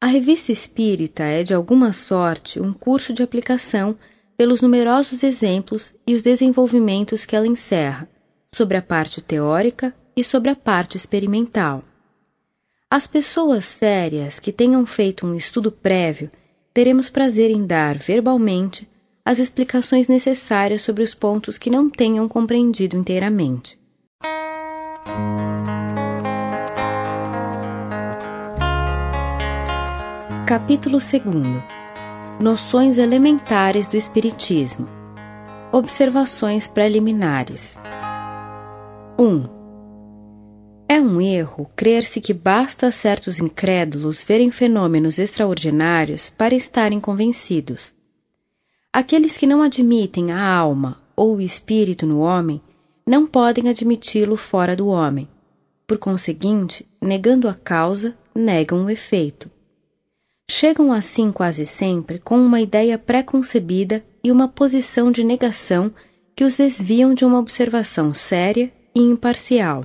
A 0.00 0.06
revista 0.06 0.52
espírita 0.52 1.24
é, 1.24 1.42
de 1.42 1.52
alguma 1.52 1.92
sorte, 1.92 2.60
um 2.60 2.72
curso 2.72 3.12
de 3.12 3.24
aplicação 3.24 3.98
pelos 4.36 4.60
numerosos 4.60 5.24
exemplos 5.24 5.92
e 6.06 6.14
os 6.14 6.22
desenvolvimentos 6.22 7.24
que 7.24 7.34
ela 7.34 7.48
encerra, 7.48 8.08
sobre 8.54 8.76
a 8.76 8.82
parte 8.82 9.20
teórica 9.20 9.92
e 10.16 10.22
sobre 10.22 10.50
a 10.50 10.54
parte 10.54 10.96
experimental. 10.96 11.82
As 12.88 13.04
pessoas 13.04 13.64
sérias 13.64 14.38
que 14.38 14.52
tenham 14.52 14.86
feito 14.86 15.26
um 15.26 15.34
estudo 15.34 15.72
prévio, 15.72 16.30
teremos 16.72 17.10
prazer 17.10 17.50
em 17.50 17.66
dar 17.66 17.98
verbalmente 17.98 18.88
as 19.24 19.40
explicações 19.40 20.06
necessárias 20.06 20.82
sobre 20.82 21.02
os 21.02 21.12
pontos 21.12 21.58
que 21.58 21.68
não 21.68 21.90
tenham 21.90 22.28
compreendido 22.28 22.96
inteiramente. 22.96 23.76
Capítulo 30.46 30.98
2 30.98 31.12
Noções 32.38 32.98
elementares 32.98 33.88
do 33.88 33.96
Espiritismo 33.96 34.86
Observações 35.72 36.68
preliminares 36.68 37.76
1. 39.18 39.65
É 40.88 41.00
um 41.00 41.20
erro 41.20 41.68
crer-se 41.74 42.20
que 42.20 42.32
basta 42.32 42.92
certos 42.92 43.40
incrédulos 43.40 44.22
verem 44.22 44.52
fenômenos 44.52 45.18
extraordinários 45.18 46.30
para 46.30 46.54
estarem 46.54 47.00
convencidos. 47.00 47.92
Aqueles 48.92 49.36
que 49.36 49.48
não 49.48 49.62
admitem 49.62 50.30
a 50.30 50.40
alma 50.40 51.02
ou 51.16 51.36
o 51.36 51.40
espírito 51.40 52.06
no 52.06 52.20
homem 52.20 52.62
não 53.04 53.26
podem 53.26 53.68
admiti-lo 53.68 54.36
fora 54.36 54.76
do 54.76 54.86
homem. 54.86 55.28
Por 55.88 55.98
conseguinte, 55.98 56.86
negando 57.02 57.48
a 57.48 57.54
causa, 57.54 58.16
negam 58.32 58.84
o 58.84 58.90
efeito. 58.90 59.50
Chegam 60.48 60.92
assim 60.92 61.32
quase 61.32 61.66
sempre 61.66 62.20
com 62.20 62.38
uma 62.38 62.60
ideia 62.60 62.96
pré-concebida 62.96 64.04
e 64.22 64.30
uma 64.30 64.46
posição 64.46 65.10
de 65.10 65.24
negação 65.24 65.92
que 66.36 66.44
os 66.44 66.56
desviam 66.56 67.12
de 67.12 67.24
uma 67.24 67.40
observação 67.40 68.14
séria 68.14 68.72
e 68.94 69.00
imparcial. 69.00 69.84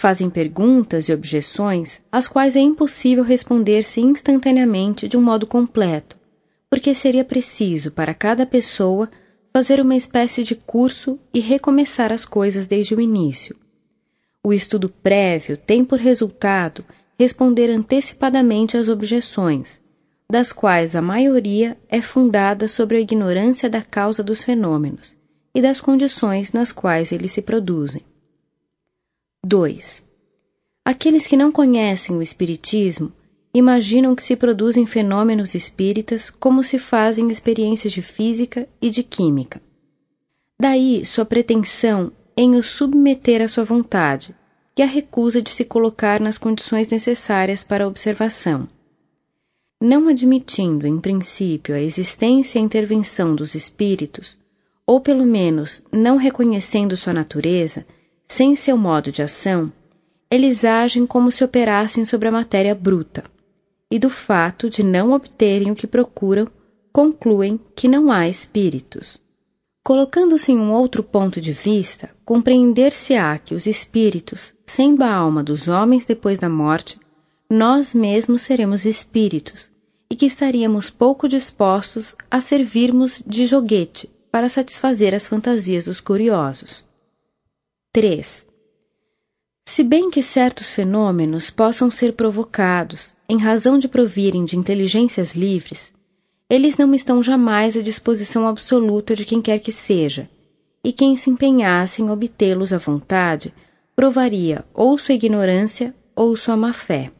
Fazem 0.00 0.30
perguntas 0.30 1.08
e 1.08 1.12
objeções 1.12 2.00
às 2.10 2.28
quais 2.28 2.54
é 2.54 2.60
impossível 2.60 3.24
responder-se 3.24 4.00
instantaneamente 4.00 5.08
de 5.08 5.16
um 5.16 5.20
modo 5.20 5.44
completo, 5.44 6.16
porque 6.70 6.94
seria 6.94 7.24
preciso 7.24 7.90
para 7.90 8.14
cada 8.14 8.46
pessoa 8.46 9.10
fazer 9.52 9.80
uma 9.80 9.96
espécie 9.96 10.44
de 10.44 10.54
curso 10.54 11.18
e 11.34 11.40
recomeçar 11.40 12.12
as 12.12 12.24
coisas 12.24 12.68
desde 12.68 12.94
o 12.94 13.00
início. 13.00 13.56
O 14.44 14.52
estudo 14.52 14.88
prévio 14.88 15.56
tem 15.56 15.84
por 15.84 15.98
resultado 15.98 16.84
responder 17.18 17.68
antecipadamente 17.68 18.76
às 18.76 18.88
objeções, 18.88 19.80
das 20.30 20.52
quais 20.52 20.94
a 20.94 21.02
maioria 21.02 21.76
é 21.88 22.00
fundada 22.00 22.68
sobre 22.68 22.98
a 22.98 23.00
ignorância 23.00 23.68
da 23.68 23.82
causa 23.82 24.22
dos 24.22 24.44
fenômenos 24.44 25.18
e 25.52 25.60
das 25.60 25.80
condições 25.80 26.52
nas 26.52 26.70
quais 26.70 27.10
eles 27.10 27.32
se 27.32 27.42
produzem. 27.42 28.02
2. 29.48 30.04
Aqueles 30.84 31.26
que 31.26 31.34
não 31.34 31.50
conhecem 31.50 32.14
o 32.14 32.20
Espiritismo 32.20 33.10
imaginam 33.54 34.14
que 34.14 34.22
se 34.22 34.36
produzem 34.36 34.84
fenômenos 34.84 35.54
espíritas 35.54 36.28
como 36.28 36.62
se 36.62 36.78
fazem 36.78 37.30
experiências 37.30 37.94
de 37.94 38.02
física 38.02 38.68
e 38.78 38.90
de 38.90 39.02
química. 39.02 39.62
Daí 40.60 41.02
sua 41.06 41.24
pretensão 41.24 42.12
em 42.36 42.56
o 42.56 42.62
submeter 42.62 43.40
à 43.40 43.48
sua 43.48 43.64
vontade 43.64 44.34
e 44.76 44.82
a 44.82 44.86
recusa 44.86 45.40
de 45.40 45.48
se 45.48 45.64
colocar 45.64 46.20
nas 46.20 46.36
condições 46.36 46.90
necessárias 46.90 47.64
para 47.64 47.84
a 47.84 47.88
observação. 47.88 48.68
Não 49.80 50.08
admitindo, 50.08 50.86
em 50.86 51.00
princípio, 51.00 51.74
a 51.74 51.80
existência 51.80 52.58
e 52.58 52.60
a 52.60 52.64
intervenção 52.64 53.34
dos 53.34 53.54
espíritos, 53.54 54.36
ou 54.86 55.00
pelo 55.00 55.24
menos 55.24 55.82
não 55.90 56.18
reconhecendo 56.18 56.98
sua 56.98 57.14
natureza, 57.14 57.86
sem 58.28 58.54
seu 58.54 58.76
modo 58.76 59.10
de 59.10 59.22
ação, 59.22 59.72
eles 60.30 60.64
agem 60.64 61.06
como 61.06 61.32
se 61.32 61.42
operassem 61.42 62.04
sobre 62.04 62.28
a 62.28 62.32
matéria 62.32 62.74
bruta, 62.74 63.24
e 63.90 63.98
do 63.98 64.10
fato 64.10 64.68
de 64.68 64.82
não 64.82 65.12
obterem 65.12 65.70
o 65.70 65.74
que 65.74 65.86
procuram, 65.86 66.46
concluem 66.92 67.58
que 67.74 67.88
não 67.88 68.12
há 68.12 68.28
espíritos. 68.28 69.18
Colocando-se 69.82 70.52
em 70.52 70.58
um 70.58 70.72
outro 70.72 71.02
ponto 71.02 71.40
de 71.40 71.52
vista, 71.52 72.10
compreender-se-á 72.24 73.38
que 73.38 73.54
os 73.54 73.66
espíritos, 73.66 74.52
sendo 74.66 75.02
a 75.02 75.10
alma 75.10 75.42
dos 75.42 75.66
homens 75.66 76.04
depois 76.04 76.38
da 76.38 76.48
morte, 76.48 77.00
nós 77.48 77.94
mesmos 77.94 78.42
seremos 78.42 78.84
espíritos, 78.84 79.70
e 80.10 80.14
que 80.14 80.26
estaríamos 80.26 80.90
pouco 80.90 81.26
dispostos 81.26 82.14
a 82.30 82.40
servirmos 82.40 83.22
de 83.26 83.46
joguete 83.46 84.10
para 84.30 84.48
satisfazer 84.50 85.14
as 85.14 85.26
fantasias 85.26 85.86
dos 85.86 86.00
curiosos. 86.00 86.84
3. 87.90 88.46
Se 89.66 89.82
bem 89.82 90.10
que 90.10 90.22
certos 90.22 90.74
fenômenos 90.74 91.48
possam 91.48 91.90
ser 91.90 92.12
provocados 92.12 93.16
em 93.26 93.38
razão 93.38 93.78
de 93.78 93.88
provirem 93.88 94.44
de 94.44 94.58
inteligências 94.58 95.34
livres, 95.34 95.90
eles 96.50 96.76
não 96.76 96.94
estão 96.94 97.22
jamais 97.22 97.78
à 97.78 97.82
disposição 97.82 98.46
absoluta 98.46 99.14
de 99.14 99.24
quem 99.24 99.40
quer 99.40 99.58
que 99.58 99.72
seja, 99.72 100.28
e 100.84 100.92
quem 100.92 101.16
se 101.16 101.30
empenhasse 101.30 102.02
em 102.02 102.10
obtê-los 102.10 102.74
à 102.74 102.78
vontade 102.78 103.54
provaria 103.96 104.66
ou 104.74 104.98
sua 104.98 105.14
ignorância 105.14 105.94
ou 106.14 106.36
sua 106.36 106.58
má-fé. 106.58 107.10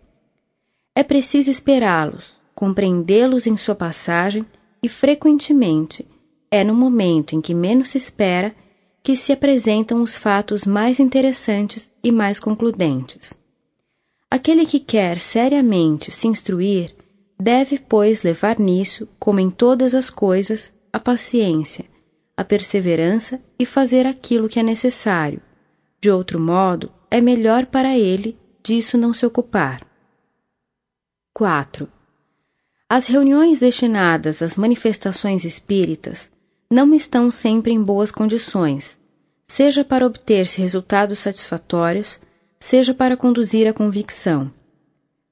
É 0.95 1.03
preciso 1.03 1.51
esperá-los, 1.51 2.37
compreendê-los 2.55 3.47
em 3.47 3.57
sua 3.57 3.75
passagem 3.75 4.45
e, 4.83 4.89
frequentemente, 4.89 6.07
é 6.51 6.63
no 6.63 6.75
momento 6.75 7.35
em 7.35 7.41
que 7.41 7.55
menos 7.55 7.89
se 7.89 7.97
espera 7.97 8.55
que 9.03 9.17
se 9.17 9.33
apresentam 9.33 10.03
os 10.03 10.17
fatos 10.17 10.65
mais 10.65 11.01
interessantes 11.01 11.93
e 12.03 12.13
mais 12.13 12.39
concludentes. 12.39 13.33
Aquele 14.31 14.67
que 14.67 14.79
quer 14.79 15.19
seriamente 15.19 16.11
se 16.11 16.29
instruir 16.29 16.95
deve, 17.41 17.79
pois, 17.79 18.23
levar 18.23 18.59
nisso, 18.59 19.09
como 19.19 19.41
em 19.41 19.51
todas 19.51 19.95
as 19.95 20.11
coisas, 20.11 20.73
a 20.93 20.99
paciência, 21.01 21.87
a 22.37 22.45
perseverança 22.45 23.41
e 23.59 23.65
fazer 23.65 24.07
aquilo 24.07 24.49
que 24.49 24.59
é 24.59 24.63
necessário. 24.63 25.41
De 26.01 26.11
outro 26.11 26.39
modo, 26.39 26.93
é 27.11 27.21
melhor 27.21 27.67
para 27.67 27.97
ele 27.97 28.37
disso 28.63 28.99
não 28.99 29.15
se 29.15 29.25
ocupar. 29.25 29.87
4. 31.33 31.89
As 32.89 33.07
reuniões 33.07 33.61
destinadas 33.61 34.43
às 34.43 34.57
manifestações 34.57 35.45
espíritas 35.45 36.31
não 36.71 36.93
estão 36.95 37.31
sempre 37.31 37.73
em 37.73 37.83
boas 37.83 38.11
condições, 38.11 38.99
seja 39.47 39.83
para 39.83 40.07
obter-se 40.07 40.61
resultados 40.61 41.19
satisfatórios, 41.19 42.21
seja 42.61 42.93
para 42.93 43.17
conduzir 43.17 43.67
à 43.67 43.73
convicção. 43.73 44.53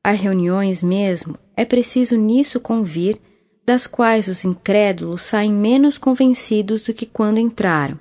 Há 0.03 0.13
reuniões 0.13 0.83
mesmo, 0.83 1.39
é 1.55 1.65
preciso 1.65 2.17
nisso 2.17 2.59
convir, 2.59 3.21
das 3.67 3.87
quais 3.87 4.29
os 4.29 4.45
incrédulos 4.45 5.23
saem 5.23 5.53
menos 5.53 5.99
convencidos 5.99 6.83
do 6.83 6.95
que 6.95 7.05
quando 7.05 7.39
entraram, 7.39 7.99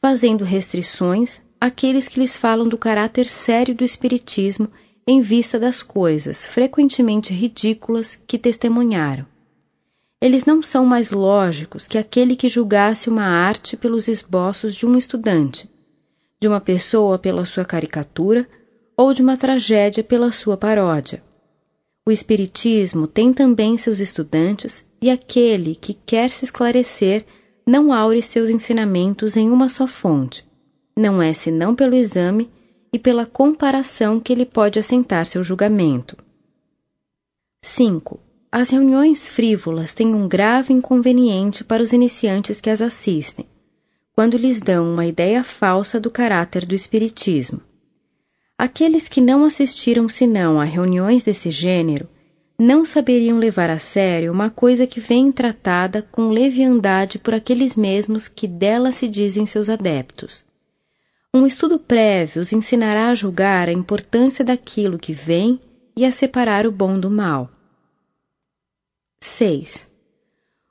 fazendo 0.00 0.42
restrições 0.42 1.40
àqueles 1.60 2.08
que 2.08 2.18
lhes 2.18 2.36
falam 2.36 2.68
do 2.68 2.78
caráter 2.78 3.26
sério 3.26 3.74
do 3.74 3.84
Espiritismo 3.84 4.68
em 5.06 5.20
vista 5.20 5.58
das 5.58 5.82
coisas 5.82 6.46
frequentemente 6.46 7.32
ridículas 7.32 8.20
que 8.26 8.38
testemunharam. 8.38 9.26
Eles 10.24 10.46
não 10.46 10.62
são 10.62 10.86
mais 10.86 11.10
lógicos 11.10 11.86
que 11.86 11.98
aquele 11.98 12.34
que 12.34 12.48
julgasse 12.48 13.10
uma 13.10 13.26
arte 13.26 13.76
pelos 13.76 14.08
esboços 14.08 14.74
de 14.74 14.86
um 14.86 14.96
estudante, 14.96 15.70
de 16.40 16.48
uma 16.48 16.62
pessoa 16.62 17.18
pela 17.18 17.44
sua 17.44 17.62
caricatura 17.62 18.48
ou 18.96 19.12
de 19.12 19.20
uma 19.20 19.36
tragédia 19.36 20.02
pela 20.02 20.32
sua 20.32 20.56
paródia. 20.56 21.22
O 22.08 22.10
Espiritismo 22.10 23.06
tem 23.06 23.34
também 23.34 23.76
seus 23.76 24.00
estudantes 24.00 24.82
e 24.98 25.10
aquele 25.10 25.74
que 25.74 25.92
quer 25.92 26.30
se 26.30 26.46
esclarecer 26.46 27.26
não 27.66 27.92
aure 27.92 28.22
seus 28.22 28.48
ensinamentos 28.48 29.36
em 29.36 29.50
uma 29.50 29.68
só 29.68 29.86
fonte. 29.86 30.42
Não 30.96 31.20
é 31.20 31.34
senão 31.34 31.74
pelo 31.74 31.94
exame 31.94 32.50
e 32.90 32.98
pela 32.98 33.26
comparação 33.26 34.18
que 34.18 34.32
ele 34.32 34.46
pode 34.46 34.78
assentar 34.78 35.26
seu 35.26 35.44
julgamento. 35.44 36.16
5. 37.62 38.23
As 38.56 38.70
reuniões 38.70 39.28
frívolas 39.28 39.94
têm 39.94 40.14
um 40.14 40.28
grave 40.28 40.72
inconveniente 40.72 41.64
para 41.64 41.82
os 41.82 41.92
iniciantes 41.92 42.60
que 42.60 42.70
as 42.70 42.80
assistem, 42.80 43.46
quando 44.14 44.36
lhes 44.36 44.60
dão 44.60 44.92
uma 44.92 45.04
ideia 45.04 45.42
falsa 45.42 45.98
do 45.98 46.08
caráter 46.08 46.64
do 46.64 46.72
Espiritismo. 46.72 47.60
Aqueles 48.56 49.08
que 49.08 49.20
não 49.20 49.42
assistiram 49.42 50.08
senão 50.08 50.60
a 50.60 50.64
reuniões 50.64 51.24
desse 51.24 51.50
gênero 51.50 52.08
não 52.56 52.84
saberiam 52.84 53.38
levar 53.38 53.70
a 53.70 53.78
sério 53.80 54.30
uma 54.30 54.50
coisa 54.50 54.86
que 54.86 55.00
vem 55.00 55.32
tratada 55.32 56.00
com 56.00 56.28
leviandade 56.28 57.18
por 57.18 57.34
aqueles 57.34 57.74
mesmos 57.74 58.28
que 58.28 58.46
dela 58.46 58.92
se 58.92 59.08
dizem 59.08 59.46
seus 59.46 59.68
adeptos. 59.68 60.44
Um 61.34 61.44
estudo 61.44 61.76
prévio 61.76 62.40
os 62.40 62.52
ensinará 62.52 63.08
a 63.08 63.16
julgar 63.16 63.68
a 63.68 63.72
importância 63.72 64.44
daquilo 64.44 64.96
que 64.96 65.12
vem 65.12 65.58
e 65.96 66.04
a 66.04 66.12
separar 66.12 66.68
o 66.68 66.70
bom 66.70 67.00
do 67.00 67.10
mal. 67.10 67.50
6. 69.20 69.88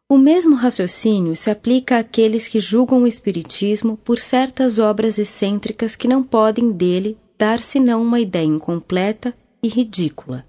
O 0.08 0.18
mesmo 0.18 0.56
raciocínio 0.56 1.36
se 1.36 1.50
aplica 1.50 1.98
àqueles 1.98 2.48
que 2.48 2.60
julgam 2.60 3.04
o 3.04 3.08
Espiritismo 3.08 3.98
por 3.98 4.20
certas 4.20 4.78
obras 4.78 5.18
excêntricas 5.18 5.96
que 5.96 6.08
não 6.08 6.24
podem 6.24 6.72
dele 6.72 7.18
dar 7.38 7.60
senão 7.60 8.02
uma 8.02 8.20
ideia 8.20 8.46
incompleta 8.46 9.36
e 9.62 9.68
ridícula. 9.68 10.46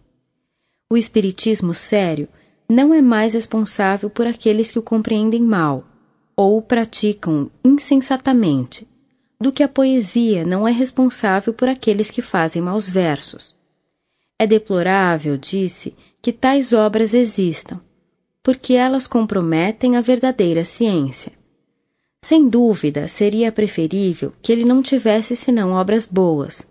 O 0.91 0.97
Espiritismo 0.97 1.73
sério 1.73 2.29
não 2.69 2.93
é 2.93 3.01
mais 3.01 3.35
responsável 3.35 4.11
por 4.11 4.27
aqueles 4.27 4.71
que 4.71 4.79
o 4.79 4.83
compreendem 4.83 5.43
mal 5.43 5.85
ou 6.37 6.59
o 6.59 6.63
praticam 6.63 7.51
insensatamente 7.65 8.87
do 9.41 9.53
que 9.53 9.63
a 9.63 9.69
poesia 9.69 10.45
não 10.45 10.67
é 10.67 10.73
responsável 10.73 11.53
por 11.53 11.69
aqueles 11.69 12.11
que 12.11 12.23
fazem 12.23 12.63
maus 12.63 12.89
versos. 12.89 13.55
É 14.39 14.47
deplorável, 14.47 15.37
disse, 15.37 15.95
que 16.25 16.33
tais 16.33 16.73
obras 16.73 17.13
existam, 17.13 17.79
porque 18.43 18.73
elas 18.73 19.07
comprometem 19.07 19.95
a 19.95 20.01
verdadeira 20.01 20.65
ciência. 20.65 21.33
Sem 22.23 22.49
dúvida, 22.49 23.07
seria 23.07 23.53
preferível 23.53 24.33
que 24.41 24.51
ele 24.51 24.65
não 24.65 24.81
tivesse 24.81 25.37
senão 25.37 25.73
obras 25.73 26.07
boas, 26.07 26.67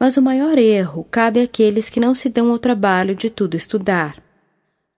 mas 0.00 0.16
o 0.16 0.20
maior 0.20 0.58
erro 0.58 1.06
cabe 1.08 1.40
àqueles 1.40 1.88
que 1.88 2.00
não 2.00 2.12
se 2.12 2.28
dão 2.28 2.50
ao 2.50 2.58
trabalho 2.58 3.14
de 3.14 3.30
tudo 3.30 3.56
estudar. 3.56 4.20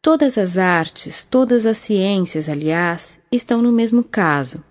Todas 0.00 0.38
as 0.38 0.56
artes, 0.56 1.26
todas 1.26 1.66
as 1.66 1.76
ciências, 1.76 2.48
aliás, 2.48 3.20
estão 3.30 3.60
no 3.60 3.70
mesmo 3.70 4.02
caso. 4.02 4.64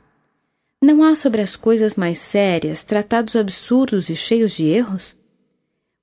Não 0.81 1.03
há 1.03 1.15
sobre 1.15 1.43
as 1.43 1.55
coisas 1.55 1.93
mais 1.93 2.17
sérias 2.17 2.83
tratados 2.83 3.35
absurdos 3.35 4.09
e 4.09 4.15
cheios 4.15 4.53
de 4.53 4.65
erros? 4.65 5.15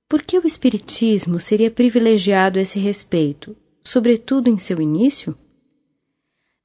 Por 0.09 0.21
que 0.21 0.37
o 0.37 0.47
Espiritismo 0.47 1.39
seria 1.39 1.69
privilegiado 1.69 2.59
a 2.59 2.61
esse 2.61 2.79
respeito, 2.79 3.55
sobretudo 3.83 4.49
em 4.49 4.57
seu 4.57 4.79
início? 4.81 5.37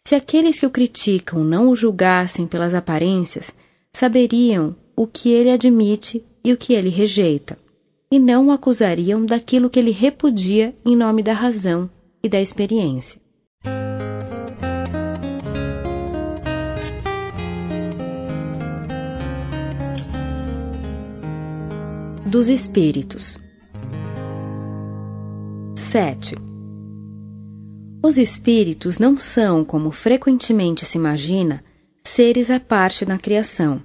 Se 0.05 0.15
aqueles 0.15 0.61
que 0.61 0.67
o 0.67 0.71
criticam 0.71 1.43
não 1.43 1.69
o 1.69 1.77
julgassem 1.77 2.47
pelas 2.47 2.75
aparências, 2.75 3.55
saberiam 3.93 4.77
o 4.97 5.07
que 5.07 5.31
ele 5.31 5.51
admite 5.51 6.25
e 6.45 6.53
o 6.53 6.57
que 6.57 6.75
ele 6.75 6.89
rejeita, 6.89 7.59
e 8.11 8.19
não 8.19 8.49
o 8.49 8.51
acusariam 8.51 9.25
daquilo 9.25 9.71
que 9.71 9.79
ele 9.79 9.91
repudia 9.91 10.77
em 10.85 10.97
nome 10.97 11.23
da 11.23 11.33
razão 11.33 11.89
e 12.23 12.29
da 12.29 12.41
experiência. 12.41 13.22
Dos 22.33 22.49
espíritos. 22.49 23.37
7. 25.77 26.35
Os 28.03 28.17
espíritos 28.17 28.99
não 28.99 29.19
são, 29.19 29.63
como 29.63 29.91
frequentemente 29.91 30.87
se 30.87 30.97
imagina, 30.97 31.63
seres 32.03 32.49
à 32.49 32.59
parte 32.59 33.05
na 33.05 33.19
criação. 33.19 33.83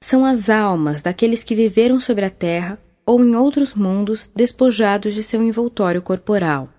São 0.00 0.24
as 0.24 0.48
almas 0.48 1.02
daqueles 1.02 1.44
que 1.44 1.54
viveram 1.54 2.00
sobre 2.00 2.24
a 2.24 2.30
terra 2.30 2.80
ou 3.04 3.22
em 3.22 3.36
outros 3.36 3.74
mundos 3.74 4.30
despojados 4.34 5.12
de 5.12 5.22
seu 5.22 5.42
envoltório 5.42 6.00
corporal. 6.00 6.70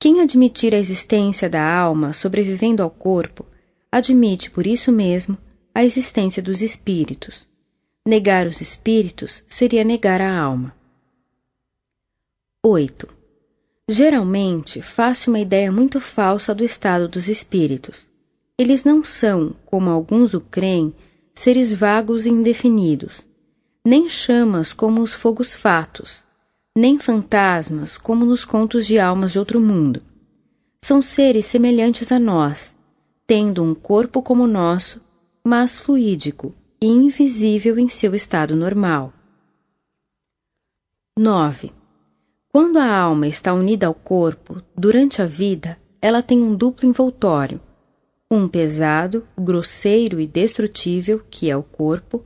Quem 0.00 0.20
admitir 0.20 0.74
a 0.74 0.78
existência 0.78 1.48
da 1.48 1.62
alma 1.72 2.12
sobrevivendo 2.12 2.82
ao 2.82 2.90
corpo, 2.90 3.46
admite 3.92 4.50
por 4.50 4.66
isso 4.66 4.90
mesmo 4.90 5.38
a 5.72 5.84
existência 5.84 6.42
dos 6.42 6.62
espíritos. 6.62 7.53
Negar 8.06 8.46
os 8.46 8.60
espíritos 8.60 9.42
seria 9.46 9.82
negar 9.82 10.20
a 10.20 10.38
alma. 10.38 10.76
8. 12.62 13.08
Geralmente 13.88 14.82
faz-se 14.82 15.28
uma 15.28 15.40
ideia 15.40 15.72
muito 15.72 15.98
falsa 15.98 16.54
do 16.54 16.62
estado 16.62 17.08
dos 17.08 17.28
espíritos. 17.28 18.06
Eles 18.58 18.84
não 18.84 19.02
são, 19.02 19.56
como 19.64 19.88
alguns 19.88 20.34
o 20.34 20.40
creem, 20.42 20.94
seres 21.34 21.72
vagos 21.72 22.26
e 22.26 22.28
indefinidos, 22.28 23.26
nem 23.82 24.06
chamas 24.06 24.70
como 24.70 25.00
os 25.00 25.14
fogos 25.14 25.54
fatos, 25.54 26.22
nem 26.76 26.98
fantasmas 26.98 27.96
como 27.96 28.26
nos 28.26 28.44
contos 28.44 28.86
de 28.86 28.98
almas 28.98 29.32
de 29.32 29.38
outro 29.38 29.58
mundo. 29.58 30.02
São 30.84 31.00
seres 31.00 31.46
semelhantes 31.46 32.12
a 32.12 32.18
nós, 32.18 32.76
tendo 33.26 33.64
um 33.64 33.74
corpo 33.74 34.20
como 34.20 34.42
o 34.42 34.46
nosso, 34.46 35.00
mas 35.42 35.78
fluídico, 35.78 36.54
e 36.84 36.86
invisível 36.86 37.78
em 37.78 37.88
seu 37.88 38.14
estado 38.14 38.54
normal. 38.54 39.10
9. 41.18 41.72
Quando 42.52 42.76
a 42.76 42.94
alma 42.94 43.26
está 43.26 43.54
unida 43.54 43.86
ao 43.86 43.94
corpo, 43.94 44.60
durante 44.76 45.22
a 45.22 45.24
vida, 45.24 45.78
ela 45.98 46.22
tem 46.22 46.42
um 46.42 46.54
duplo 46.54 46.86
envoltório: 46.86 47.58
um 48.30 48.46
pesado, 48.46 49.26
grosseiro 49.34 50.20
e 50.20 50.26
destrutível, 50.26 51.24
que 51.30 51.48
é 51.48 51.56
o 51.56 51.62
corpo, 51.62 52.22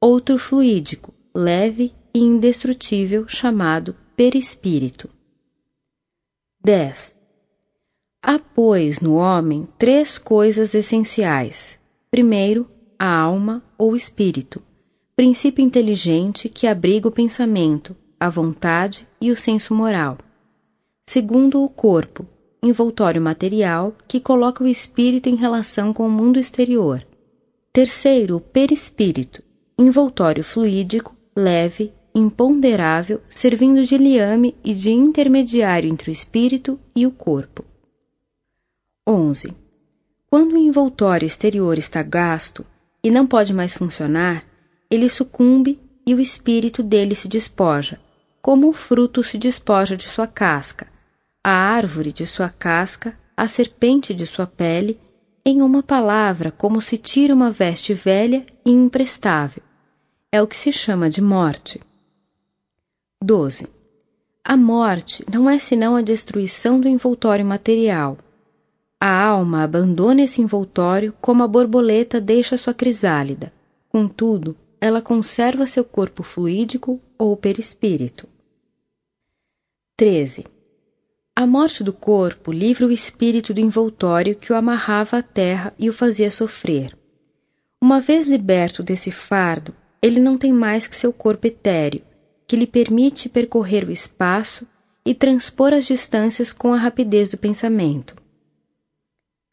outro 0.00 0.38
fluídico, 0.38 1.12
leve 1.34 1.92
e 2.14 2.20
indestrutível, 2.20 3.28
chamado 3.28 3.94
perispírito. 4.16 5.10
10. 6.64 7.20
Há, 8.22 8.38
pois, 8.38 8.98
no 8.98 9.16
homem 9.16 9.68
três 9.76 10.16
coisas 10.16 10.74
essenciais. 10.74 11.78
Primeiro, 12.10 12.66
a 13.02 13.18
alma 13.18 13.62
ou 13.78 13.96
espírito, 13.96 14.60
princípio 15.16 15.64
inteligente 15.64 16.50
que 16.50 16.66
abriga 16.66 17.08
o 17.08 17.10
pensamento, 17.10 17.96
a 18.20 18.28
vontade 18.28 19.08
e 19.18 19.30
o 19.30 19.36
senso 19.36 19.74
moral. 19.74 20.18
Segundo, 21.06 21.64
o 21.64 21.68
corpo, 21.70 22.26
envoltório 22.62 23.22
material 23.22 23.96
que 24.06 24.20
coloca 24.20 24.62
o 24.62 24.66
espírito 24.66 25.30
em 25.30 25.34
relação 25.34 25.94
com 25.94 26.06
o 26.06 26.10
mundo 26.10 26.38
exterior. 26.38 27.02
Terceiro, 27.72 28.36
o 28.36 28.40
perispírito, 28.40 29.42
envoltório 29.78 30.44
fluídico, 30.44 31.16
leve, 31.34 31.94
imponderável, 32.14 33.22
servindo 33.30 33.82
de 33.82 33.96
liame 33.96 34.54
e 34.62 34.74
de 34.74 34.90
intermediário 34.90 35.90
entre 35.90 36.10
o 36.10 36.12
espírito 36.12 36.78
e 36.94 37.06
o 37.06 37.10
corpo. 37.10 37.64
11. 39.08 39.54
Quando 40.28 40.52
o 40.52 40.58
envoltório 40.58 41.24
exterior 41.24 41.78
está 41.78 42.02
gasto, 42.02 42.62
e 43.02 43.10
não 43.10 43.26
pode 43.26 43.54
mais 43.54 43.74
funcionar, 43.74 44.44
ele 44.90 45.08
sucumbe 45.08 45.78
e 46.06 46.14
o 46.14 46.20
espírito 46.20 46.82
dele 46.82 47.14
se 47.14 47.28
despoja, 47.28 48.00
como 48.42 48.68
o 48.68 48.72
fruto 48.72 49.22
se 49.22 49.38
despoja 49.38 49.96
de 49.96 50.04
sua 50.04 50.26
casca, 50.26 50.86
a 51.42 51.50
árvore 51.50 52.12
de 52.12 52.26
sua 52.26 52.50
casca, 52.50 53.18
a 53.36 53.46
serpente 53.46 54.12
de 54.12 54.26
sua 54.26 54.46
pele, 54.46 55.00
em 55.44 55.62
uma 55.62 55.82
palavra, 55.82 56.50
como 56.50 56.80
se 56.80 56.98
tira 56.98 57.34
uma 57.34 57.50
veste 57.50 57.94
velha 57.94 58.44
e 58.64 58.70
imprestável. 58.70 59.62
É 60.30 60.42
o 60.42 60.46
que 60.46 60.56
se 60.56 60.72
chama 60.72 61.08
de 61.08 61.22
morte. 61.22 61.80
12. 63.22 63.66
A 64.44 64.56
morte 64.56 65.24
não 65.32 65.48
é 65.48 65.58
senão 65.58 65.96
a 65.96 66.02
destruição 66.02 66.80
do 66.80 66.88
envoltório 66.88 67.44
material 67.44 68.18
a 69.00 69.10
alma 69.10 69.62
abandona 69.62 70.22
esse 70.22 70.42
envoltório 70.42 71.14
como 71.22 71.42
a 71.42 71.48
borboleta 71.48 72.20
deixa 72.20 72.58
sua 72.58 72.74
crisálida. 72.74 73.50
Contudo, 73.88 74.54
ela 74.78 75.00
conserva 75.00 75.66
seu 75.66 75.82
corpo 75.82 76.22
fluídico 76.22 77.00
ou 77.18 77.34
perispírito. 77.34 78.28
13. 79.96 80.44
A 81.34 81.46
morte 81.46 81.82
do 81.82 81.94
corpo 81.94 82.52
livra 82.52 82.86
o 82.86 82.92
espírito 82.92 83.54
do 83.54 83.60
envoltório 83.60 84.36
que 84.36 84.52
o 84.52 84.56
amarrava 84.56 85.16
à 85.16 85.22
terra 85.22 85.72
e 85.78 85.88
o 85.88 85.92
fazia 85.94 86.30
sofrer. 86.30 86.94
Uma 87.80 88.00
vez 88.00 88.26
liberto 88.26 88.82
desse 88.82 89.10
fardo, 89.10 89.74
ele 90.02 90.20
não 90.20 90.36
tem 90.36 90.52
mais 90.52 90.86
que 90.86 90.94
seu 90.94 91.10
corpo 91.10 91.46
etéreo, 91.46 92.02
que 92.46 92.56
lhe 92.56 92.66
permite 92.66 93.30
percorrer 93.30 93.88
o 93.88 93.90
espaço 93.90 94.66
e 95.06 95.14
transpor 95.14 95.72
as 95.72 95.86
distâncias 95.86 96.52
com 96.52 96.74
a 96.74 96.76
rapidez 96.76 97.30
do 97.30 97.38
pensamento. 97.38 98.19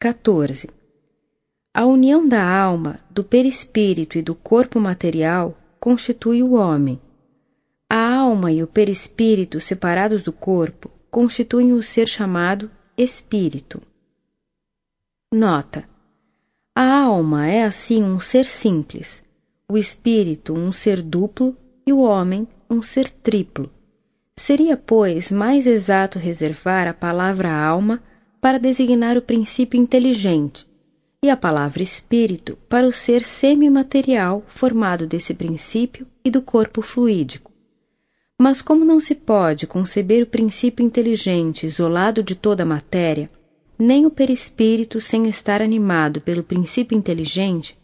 14. 0.00 0.70
A 1.74 1.84
união 1.84 2.28
da 2.28 2.40
alma, 2.40 3.00
do 3.10 3.24
perispírito 3.24 4.16
e 4.16 4.22
do 4.22 4.32
corpo 4.32 4.78
material 4.78 5.58
constitui 5.80 6.40
o 6.40 6.52
homem. 6.52 7.00
A 7.90 8.14
alma 8.14 8.52
e 8.52 8.62
o 8.62 8.66
perispírito 8.68 9.58
separados 9.58 10.22
do 10.22 10.32
corpo 10.32 10.88
constituem 11.10 11.72
o 11.72 11.82
ser 11.82 12.06
chamado 12.06 12.70
espírito. 12.96 13.82
Nota: 15.34 15.82
A 16.76 17.00
alma 17.00 17.48
é 17.48 17.64
assim 17.64 18.04
um 18.04 18.20
ser 18.20 18.44
simples, 18.44 19.24
o 19.68 19.76
espírito 19.76 20.54
um 20.54 20.70
ser 20.70 21.02
duplo 21.02 21.56
e 21.84 21.92
o 21.92 21.98
homem 21.98 22.46
um 22.70 22.82
ser 22.82 23.10
triplo. 23.10 23.68
Seria, 24.38 24.76
pois, 24.76 25.32
mais 25.32 25.66
exato 25.66 26.20
reservar 26.20 26.86
a 26.86 26.94
palavra 26.94 27.52
alma 27.52 28.00
para 28.40 28.58
designar 28.58 29.16
o 29.16 29.22
princípio 29.22 29.80
inteligente 29.80 30.66
e 31.22 31.28
a 31.28 31.36
palavra 31.36 31.82
espírito 31.82 32.56
para 32.68 32.86
o 32.86 32.92
ser 32.92 33.24
semimaterial 33.24 34.44
formado 34.46 35.06
desse 35.06 35.34
princípio 35.34 36.06
e 36.24 36.30
do 36.30 36.40
corpo 36.40 36.80
fluídico. 36.80 37.50
Mas 38.40 38.62
como 38.62 38.84
não 38.84 39.00
se 39.00 39.16
pode 39.16 39.66
conceber 39.66 40.22
o 40.22 40.26
princípio 40.26 40.86
inteligente 40.86 41.66
isolado 41.66 42.22
de 42.22 42.36
toda 42.36 42.62
a 42.62 42.66
matéria, 42.66 43.28
nem 43.76 44.06
o 44.06 44.10
perispírito 44.10 45.00
sem 45.00 45.28
estar 45.28 45.60
animado 45.60 46.20
pelo 46.20 46.44
princípio 46.44 46.96
inteligente, 46.96 47.76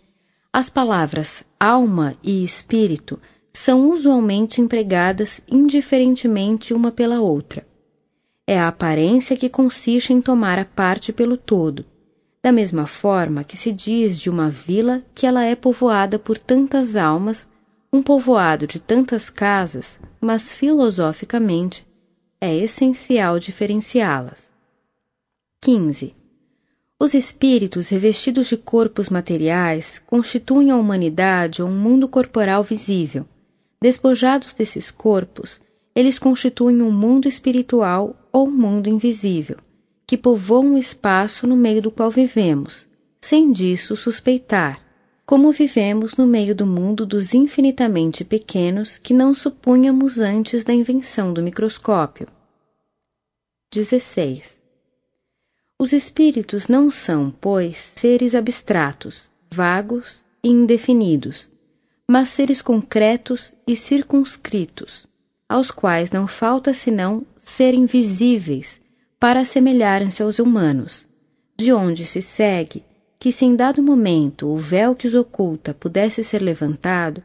as 0.52 0.70
palavras 0.70 1.42
alma 1.58 2.14
e 2.22 2.44
espírito 2.44 3.18
são 3.52 3.90
usualmente 3.90 4.60
empregadas 4.60 5.40
indiferentemente 5.48 6.72
uma 6.72 6.92
pela 6.92 7.20
outra. 7.20 7.66
É 8.46 8.58
a 8.58 8.68
aparência 8.68 9.36
que 9.36 9.48
consiste 9.48 10.12
em 10.12 10.20
tomar 10.20 10.58
a 10.58 10.64
parte 10.64 11.12
pelo 11.12 11.36
todo, 11.36 11.86
da 12.42 12.52
mesma 12.52 12.86
forma 12.86 13.42
que 13.42 13.56
se 13.56 13.72
diz 13.72 14.18
de 14.18 14.28
uma 14.28 14.50
vila 14.50 15.02
que 15.14 15.26
ela 15.26 15.44
é 15.44 15.56
povoada 15.56 16.18
por 16.18 16.36
tantas 16.36 16.94
almas, 16.94 17.48
um 17.90 18.02
povoado 18.02 18.66
de 18.66 18.78
tantas 18.78 19.30
casas, 19.30 19.98
mas 20.20 20.52
filosoficamente 20.52 21.86
é 22.38 22.54
essencial 22.54 23.38
diferenciá-las. 23.38 24.50
15. 25.62 26.14
Os 27.00 27.14
espíritos 27.14 27.88
revestidos 27.88 28.48
de 28.48 28.58
corpos 28.58 29.08
materiais 29.08 29.98
constituem 30.06 30.70
a 30.70 30.76
humanidade 30.76 31.62
um 31.62 31.72
mundo 31.72 32.06
corporal 32.06 32.62
visível. 32.62 33.26
Despojados 33.80 34.52
desses 34.52 34.90
corpos, 34.90 35.60
eles 35.94 36.18
constituem 36.18 36.82
um 36.82 36.90
mundo 36.90 37.28
espiritual 37.28 38.16
ou 38.32 38.50
mundo 38.50 38.88
invisível 38.88 39.58
que 40.06 40.18
povoam 40.18 40.74
o 40.74 40.78
espaço 40.78 41.46
no 41.46 41.56
meio 41.56 41.80
do 41.80 41.90
qual 41.90 42.10
vivemos, 42.10 42.86
sem 43.20 43.50
disso 43.52 43.96
suspeitar, 43.96 44.80
como 45.24 45.50
vivemos 45.50 46.16
no 46.16 46.26
meio 46.26 46.54
do 46.54 46.66
mundo 46.66 47.06
dos 47.06 47.32
infinitamente 47.32 48.24
pequenos 48.24 48.98
que 48.98 49.14
não 49.14 49.32
supunhamos 49.32 50.18
antes 50.18 50.62
da 50.62 50.74
invenção 50.74 51.32
do 51.32 51.42
microscópio. 51.42 52.28
16. 53.72 54.62
Os 55.78 55.92
espíritos 55.92 56.68
não 56.68 56.90
são, 56.90 57.30
pois, 57.30 57.78
seres 57.78 58.34
abstratos, 58.34 59.30
vagos 59.50 60.22
e 60.42 60.48
indefinidos, 60.48 61.50
mas 62.08 62.28
seres 62.28 62.60
concretos 62.60 63.54
e 63.66 63.74
circunscritos, 63.74 65.08
aos 65.48 65.70
quais 65.70 66.10
não 66.10 66.26
falta 66.26 66.72
senão 66.72 67.26
serem 67.36 67.86
visíveis 67.86 68.80
para 69.18 69.40
assemelharem-se 69.40 70.22
aos 70.22 70.38
humanos, 70.38 71.06
de 71.58 71.72
onde 71.72 72.04
se 72.04 72.20
segue 72.20 72.84
que, 73.18 73.32
se 73.32 73.44
em 73.44 73.56
dado 73.56 73.82
momento 73.82 74.48
o 74.48 74.56
véu 74.56 74.94
que 74.94 75.06
os 75.06 75.14
oculta 75.14 75.72
pudesse 75.72 76.22
ser 76.22 76.42
levantado, 76.42 77.22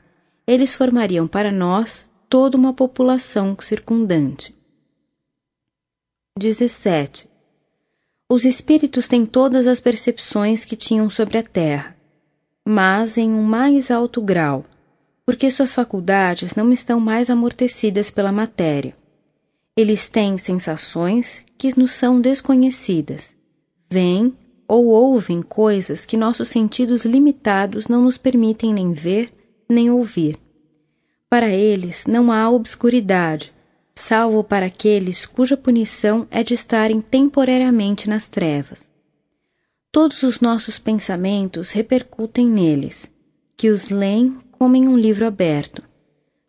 eles 0.48 0.74
formariam 0.74 1.28
para 1.28 1.52
nós 1.52 2.10
toda 2.30 2.56
uma 2.56 2.74
população 2.74 3.58
circundante. 3.60 4.56
17. 6.38 7.30
Os 8.32 8.46
espíritos 8.46 9.08
têm 9.08 9.26
todas 9.26 9.68
as 9.68 9.80
percepções 9.80 10.64
que 10.64 10.76
tinham 10.76 11.10
sobre 11.10 11.38
a 11.38 11.44
terra, 11.44 11.98
mas 12.66 13.18
em 13.18 13.34
um 13.34 13.44
mais 13.44 13.92
alto 13.92 14.22
grau, 14.22 14.64
porque 15.30 15.52
suas 15.52 15.76
faculdades 15.76 16.56
não 16.56 16.74
estão 16.74 17.00
mais 17.00 17.30
amortecidas 17.30 18.10
pela 18.10 18.32
matéria. 18.32 18.98
Eles 19.78 20.10
têm 20.10 20.40
sensações 20.40 21.46
que 21.56 21.80
nos 21.80 21.92
são 21.92 22.20
desconhecidas. 22.20 23.36
Veem 23.92 24.34
ou 24.68 24.88
ouvem 24.88 25.44
coisas 25.44 26.04
que 26.04 26.18
nossos 26.18 26.50
sentidos 26.50 27.06
limitados 27.06 27.88
não 27.88 28.02
nos 28.02 28.18
permitem 28.18 28.74
nem 28.74 28.92
ver 28.92 29.32
nem 29.70 29.92
ouvir. 29.92 30.36
Para 31.30 31.50
eles 31.50 32.08
não 32.08 32.32
há 32.32 32.50
obscuridade, 32.50 33.54
salvo 33.94 34.44
para 34.44 34.66
aqueles 34.66 35.28
cuja 35.28 35.56
punição 35.56 36.28
é 36.32 36.42
de 36.42 36.56
estarem 36.56 37.02
temporariamente 37.02 38.10
nas 38.10 38.28
trevas. 38.28 38.90
Todos 39.92 40.24
os 40.24 40.42
nossos 40.42 40.80
pensamentos 40.80 41.70
repercutem 41.70 42.50
neles, 42.50 43.12
que 43.56 43.70
os 43.70 43.90
leem 43.92 44.49
como 44.60 44.76
em 44.76 44.90
um 44.90 44.98
livro 44.98 45.26
aberto, 45.26 45.82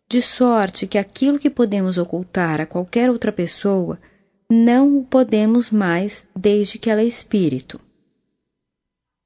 de 0.09 0.21
sorte 0.21 0.85
que 0.85 0.97
aquilo 0.97 1.39
que 1.39 1.49
podemos 1.49 1.97
ocultar 1.97 2.59
a 2.59 2.65
qualquer 2.65 3.09
outra 3.09 3.31
pessoa, 3.31 3.97
não 4.49 4.97
o 4.97 5.05
podemos 5.05 5.69
mais 5.69 6.27
desde 6.35 6.77
que 6.77 6.89
ela 6.89 6.99
é 6.99 7.05
espírito. 7.05 7.79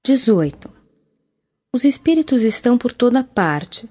18. 0.05 0.69
Os 1.73 1.83
espíritos 1.83 2.43
estão 2.43 2.77
por 2.77 2.93
toda 2.93 3.23
parte, 3.23 3.89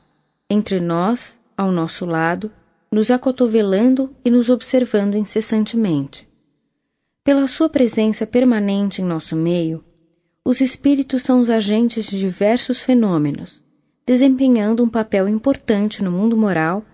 entre 0.49 0.79
nós, 0.79 1.41
ao 1.57 1.73
nosso 1.73 2.07
lado, 2.07 2.53
nos 2.89 3.11
acotovelando 3.11 4.15
e 4.25 4.31
nos 4.31 4.49
observando 4.49 5.17
incessantemente. 5.17 6.29
Pela 7.25 7.49
sua 7.49 7.69
presença 7.69 8.25
permanente 8.25 9.03
em 9.03 9.05
nosso 9.05 9.35
meio, 9.35 9.85
os 10.45 10.61
espíritos 10.61 11.25
são 11.25 11.41
os 11.41 11.51
agentes 11.51 12.05
de 12.05 12.17
diversos 12.17 12.81
fenômenos, 12.81 13.64
desempenhando 14.07 14.83
um 14.83 14.89
papel 14.89 15.29
importante 15.29 16.03
no 16.03 16.11
mundo 16.11 16.37
moral 16.37 16.85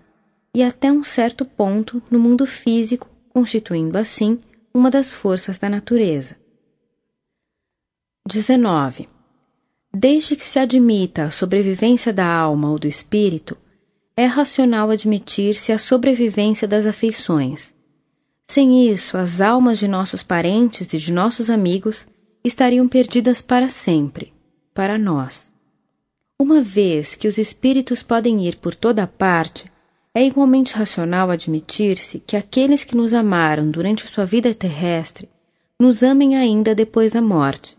e 0.54 0.62
até 0.62 0.90
um 0.90 1.04
certo 1.04 1.44
ponto 1.44 2.02
no 2.10 2.18
mundo 2.18 2.46
físico, 2.46 3.08
constituindo 3.30 3.98
assim 3.98 4.38
uma 4.72 4.90
das 4.90 5.12
forças 5.12 5.58
da 5.58 5.68
natureza. 5.68 6.36
19. 8.26 9.08
Desde 9.92 10.36
que 10.36 10.44
se 10.44 10.58
admita 10.58 11.24
a 11.24 11.30
sobrevivência 11.30 12.12
da 12.12 12.26
alma 12.26 12.70
ou 12.70 12.78
do 12.78 12.86
espírito, 12.86 13.56
é 14.16 14.26
racional 14.26 14.90
admitir-se 14.90 15.72
a 15.72 15.78
sobrevivência 15.78 16.68
das 16.68 16.86
afeições. 16.86 17.74
Sem 18.46 18.88
isso, 18.88 19.16
as 19.16 19.40
almas 19.40 19.78
de 19.78 19.88
nossos 19.88 20.22
parentes 20.22 20.92
e 20.92 20.98
de 20.98 21.12
nossos 21.12 21.48
amigos 21.48 22.06
estariam 22.44 22.86
perdidas 22.86 23.40
para 23.40 23.68
sempre, 23.68 24.32
para 24.74 24.98
nós. 24.98 25.49
Uma 26.40 26.62
vez 26.62 27.14
que 27.14 27.28
os 27.28 27.36
espíritos 27.36 28.02
podem 28.02 28.46
ir 28.46 28.56
por 28.56 28.74
toda 28.74 29.06
parte, 29.06 29.70
é 30.14 30.24
igualmente 30.24 30.72
racional 30.72 31.30
admitir-se 31.30 32.18
que 32.18 32.34
aqueles 32.34 32.82
que 32.82 32.96
nos 32.96 33.12
amaram 33.12 33.70
durante 33.70 34.06
sua 34.06 34.24
vida 34.24 34.54
terrestre 34.54 35.28
nos 35.78 36.02
amem 36.02 36.38
ainda 36.38 36.74
depois 36.74 37.12
da 37.12 37.20
morte. 37.20 37.76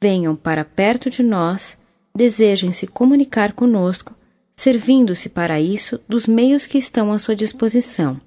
Venham 0.00 0.34
para 0.34 0.64
perto 0.64 1.10
de 1.10 1.22
nós, 1.22 1.78
desejem 2.16 2.72
se 2.72 2.86
comunicar 2.86 3.52
conosco, 3.52 4.14
servindo-se 4.56 5.28
para 5.28 5.60
isso 5.60 6.00
dos 6.08 6.26
meios 6.26 6.66
que 6.66 6.78
estão 6.78 7.12
à 7.12 7.18
sua 7.18 7.36
disposição. 7.36 8.18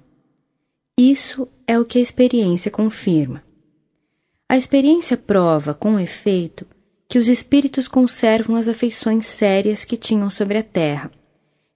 Isso 0.96 1.48
é 1.66 1.76
o 1.76 1.84
que 1.84 1.98
a 1.98 2.02
experiência 2.02 2.70
confirma. 2.70 3.42
A 4.48 4.56
experiência 4.56 5.16
prova, 5.16 5.74
com 5.74 5.98
efeito, 5.98 6.64
que 7.08 7.18
os 7.18 7.28
espíritos 7.28 7.86
conservam 7.86 8.56
as 8.56 8.68
afeições 8.68 9.26
sérias 9.26 9.84
que 9.84 9.96
tinham 9.96 10.28
sobre 10.30 10.58
a 10.58 10.62
terra 10.62 11.10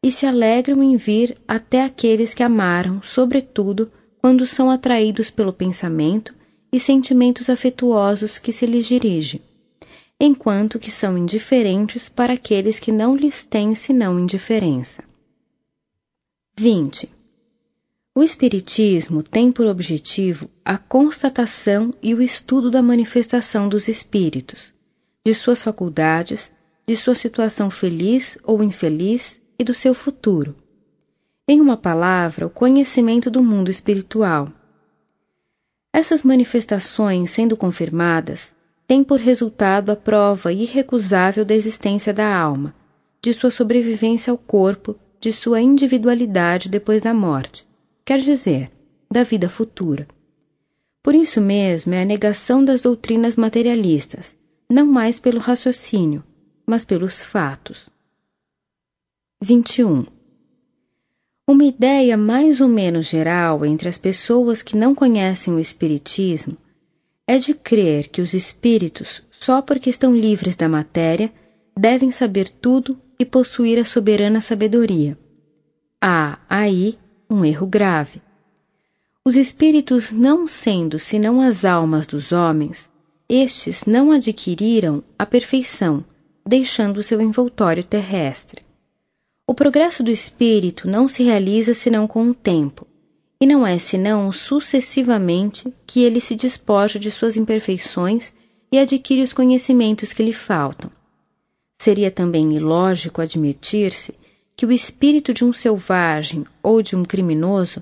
e 0.02 0.10
se 0.10 0.26
alegram 0.26 0.82
em 0.82 0.96
vir 0.96 1.36
até 1.46 1.84
aqueles 1.84 2.34
que 2.34 2.42
amaram, 2.42 3.02
sobretudo 3.02 3.92
quando 4.18 4.46
são 4.46 4.70
atraídos 4.70 5.30
pelo 5.30 5.52
pensamento 5.52 6.34
e 6.72 6.80
sentimentos 6.80 7.50
afetuosos 7.50 8.38
que 8.38 8.52
se 8.52 8.66
lhes 8.66 8.86
dirige, 8.86 9.42
enquanto 10.18 10.78
que 10.78 10.90
são 10.90 11.16
indiferentes 11.16 12.08
para 12.08 12.34
aqueles 12.34 12.78
que 12.78 12.90
não 12.90 13.14
lhes 13.14 13.44
têm 13.44 13.74
senão 13.74 14.18
indiferença. 14.18 15.04
20. 16.56 17.08
O 18.14 18.22
Espiritismo 18.22 19.22
tem 19.22 19.52
por 19.52 19.66
objetivo 19.66 20.50
a 20.64 20.76
constatação 20.76 21.94
e 22.02 22.14
o 22.14 22.22
estudo 22.22 22.70
da 22.70 22.82
manifestação 22.82 23.68
dos 23.68 23.86
espíritos 23.86 24.74
de 25.24 25.34
suas 25.34 25.62
faculdades, 25.62 26.52
de 26.86 26.96
sua 26.96 27.14
situação 27.14 27.70
feliz 27.70 28.38
ou 28.42 28.62
infeliz 28.62 29.40
e 29.58 29.64
do 29.64 29.74
seu 29.74 29.94
futuro. 29.94 30.56
Em 31.46 31.60
uma 31.60 31.76
palavra, 31.76 32.46
o 32.46 32.50
conhecimento 32.50 33.30
do 33.30 33.42
mundo 33.42 33.70
espiritual. 33.70 34.50
Essas 35.92 36.22
manifestações, 36.22 37.32
sendo 37.32 37.56
confirmadas, 37.56 38.54
têm 38.86 39.04
por 39.04 39.20
resultado 39.20 39.90
a 39.90 39.96
prova 39.96 40.52
irrecusável 40.52 41.44
da 41.44 41.54
existência 41.54 42.12
da 42.12 42.34
alma, 42.34 42.74
de 43.22 43.34
sua 43.34 43.50
sobrevivência 43.50 44.30
ao 44.30 44.38
corpo, 44.38 44.96
de 45.20 45.32
sua 45.32 45.60
individualidade 45.60 46.68
depois 46.68 47.02
da 47.02 47.12
morte, 47.12 47.68
quer 48.04 48.20
dizer, 48.20 48.70
da 49.12 49.22
vida 49.22 49.48
futura. 49.48 50.08
Por 51.02 51.14
isso 51.14 51.40
mesmo 51.40 51.92
é 51.92 52.02
a 52.02 52.06
negação 52.06 52.64
das 52.64 52.80
doutrinas 52.80 53.36
materialistas, 53.36 54.36
não 54.70 54.86
mais 54.86 55.18
pelo 55.18 55.40
raciocínio, 55.40 56.22
mas 56.64 56.84
pelos 56.84 57.22
fatos. 57.22 57.90
21. 59.42 60.06
Uma 61.48 61.64
ideia 61.64 62.16
mais 62.16 62.60
ou 62.60 62.68
menos 62.68 63.06
geral 63.06 63.66
entre 63.66 63.88
as 63.88 63.98
pessoas 63.98 64.62
que 64.62 64.76
não 64.76 64.94
conhecem 64.94 65.52
o 65.52 65.58
Espiritismo 65.58 66.56
é 67.26 67.38
de 67.38 67.54
crer 67.54 68.08
que 68.08 68.22
os 68.22 68.32
espíritos, 68.32 69.22
só 69.30 69.60
porque 69.60 69.90
estão 69.90 70.14
livres 70.14 70.54
da 70.54 70.68
matéria, 70.68 71.32
devem 71.76 72.10
saber 72.10 72.48
tudo 72.48 73.00
e 73.18 73.24
possuir 73.24 73.78
a 73.78 73.84
soberana 73.84 74.40
sabedoria. 74.40 75.18
Há 76.00 76.38
aí 76.48 76.98
um 77.28 77.44
erro 77.44 77.66
grave. 77.66 78.22
Os 79.24 79.36
espíritos, 79.36 80.12
não 80.12 80.46
sendo 80.46 80.98
senão 80.98 81.40
as 81.40 81.64
almas 81.64 82.06
dos 82.06 82.32
homens, 82.32 82.89
estes 83.30 83.84
não 83.84 84.10
adquiriram 84.10 85.04
a 85.16 85.24
perfeição, 85.24 86.04
deixando 86.44 87.00
seu 87.00 87.20
envoltório 87.20 87.84
terrestre. 87.84 88.62
O 89.46 89.54
progresso 89.54 90.02
do 90.02 90.10
espírito 90.10 90.88
não 90.88 91.06
se 91.06 91.22
realiza 91.22 91.72
senão 91.72 92.08
com 92.08 92.28
o 92.28 92.34
tempo, 92.34 92.84
e 93.40 93.46
não 93.46 93.64
é 93.64 93.78
senão 93.78 94.32
sucessivamente 94.32 95.72
que 95.86 96.02
ele 96.02 96.20
se 96.20 96.34
despoja 96.34 96.98
de 96.98 97.08
suas 97.08 97.36
imperfeições 97.36 98.32
e 98.72 98.78
adquire 98.78 99.22
os 99.22 99.32
conhecimentos 99.32 100.12
que 100.12 100.24
lhe 100.24 100.32
faltam. 100.32 100.90
Seria 101.80 102.10
também 102.10 102.52
ilógico 102.56 103.22
admitir-se 103.22 104.12
que 104.56 104.66
o 104.66 104.72
espírito 104.72 105.32
de 105.32 105.44
um 105.44 105.52
selvagem 105.52 106.44
ou 106.62 106.82
de 106.82 106.96
um 106.96 107.04
criminoso 107.04 107.80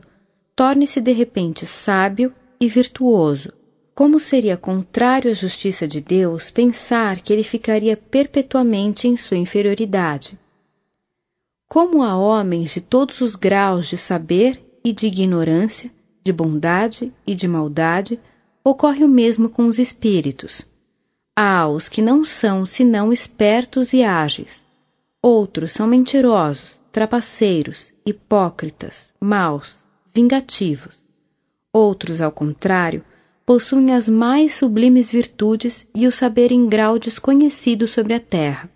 torne-se 0.54 1.00
de 1.00 1.12
repente 1.12 1.66
sábio 1.66 2.32
e 2.60 2.68
virtuoso. 2.68 3.52
Como 3.98 4.20
seria 4.20 4.56
contrário 4.56 5.28
à 5.28 5.34
justiça 5.34 5.88
de 5.88 6.00
Deus 6.00 6.52
pensar 6.52 7.20
que 7.20 7.32
ele 7.32 7.42
ficaria 7.42 7.96
perpetuamente 7.96 9.08
em 9.08 9.16
sua 9.16 9.36
inferioridade? 9.36 10.38
Como 11.68 12.04
há 12.04 12.16
homens 12.16 12.70
de 12.70 12.80
todos 12.80 13.20
os 13.20 13.34
graus 13.34 13.88
de 13.88 13.96
saber 13.96 14.64
e 14.84 14.92
de 14.92 15.08
ignorância, 15.08 15.90
de 16.22 16.32
bondade 16.32 17.12
e 17.26 17.34
de 17.34 17.48
maldade, 17.48 18.20
ocorre 18.62 19.02
o 19.02 19.08
mesmo 19.08 19.48
com 19.48 19.66
os 19.66 19.80
espíritos. 19.80 20.64
Há 21.34 21.66
os 21.66 21.88
que 21.88 22.00
não 22.00 22.24
são 22.24 22.64
senão 22.64 23.12
espertos 23.12 23.92
e 23.92 24.04
ágeis. 24.04 24.64
Outros 25.20 25.72
são 25.72 25.88
mentirosos, 25.88 26.80
trapaceiros, 26.92 27.92
hipócritas, 28.06 29.12
maus, 29.20 29.84
vingativos. 30.14 31.04
Outros, 31.72 32.20
ao 32.20 32.30
contrário, 32.30 33.04
possuem 33.48 33.94
as 33.94 34.10
mais 34.10 34.52
sublimes 34.52 35.10
virtudes 35.10 35.88
e 35.94 36.06
o 36.06 36.12
saber 36.12 36.52
em 36.52 36.68
grau 36.68 36.98
desconhecido 36.98 37.88
sobre 37.88 38.12
a 38.12 38.20
terra. 38.20 38.70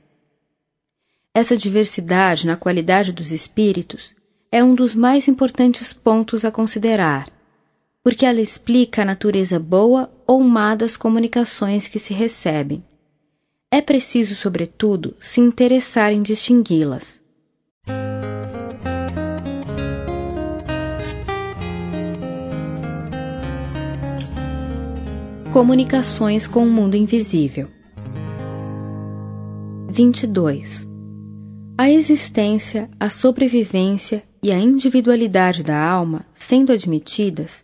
Essa 1.34 1.58
diversidade 1.58 2.46
na 2.46 2.56
qualidade 2.56 3.12
dos 3.12 3.32
espíritos 3.32 4.14
é 4.50 4.64
um 4.64 4.74
dos 4.74 4.94
mais 4.94 5.28
importantes 5.28 5.92
pontos 5.92 6.42
a 6.42 6.50
considerar, 6.50 7.30
porque 8.02 8.24
ela 8.24 8.40
explica 8.40 9.02
a 9.02 9.04
natureza 9.04 9.58
boa 9.58 10.10
ou 10.26 10.42
má 10.42 10.74
das 10.74 10.96
comunicações 10.96 11.86
que 11.86 11.98
se 11.98 12.14
recebem. 12.14 12.82
É 13.70 13.82
preciso, 13.82 14.34
sobretudo, 14.34 15.14
se 15.20 15.38
interessar 15.38 16.14
em 16.14 16.22
distingui-las. 16.22 17.21
Comunicações 25.52 26.46
com 26.46 26.64
o 26.64 26.70
mundo 26.70 26.96
invisível. 26.96 27.68
22. 29.90 30.88
A 31.76 31.90
existência, 31.90 32.88
a 32.98 33.10
sobrevivência 33.10 34.24
e 34.42 34.50
a 34.50 34.58
individualidade 34.58 35.62
da 35.62 35.78
alma 35.78 36.24
sendo 36.32 36.72
admitidas, 36.72 37.62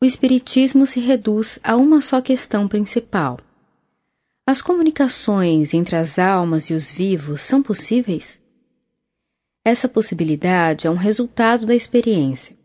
o 0.00 0.04
Espiritismo 0.04 0.84
se 0.84 0.98
reduz 0.98 1.60
a 1.62 1.76
uma 1.76 2.00
só 2.00 2.20
questão 2.20 2.66
principal. 2.66 3.38
As 4.44 4.60
comunicações 4.60 5.72
entre 5.74 5.94
as 5.94 6.18
almas 6.18 6.64
e 6.70 6.74
os 6.74 6.90
vivos 6.90 7.42
são 7.42 7.62
possíveis? 7.62 8.40
Essa 9.64 9.88
possibilidade 9.88 10.88
é 10.88 10.90
um 10.90 10.96
resultado 10.96 11.66
da 11.66 11.74
experiência. 11.76 12.57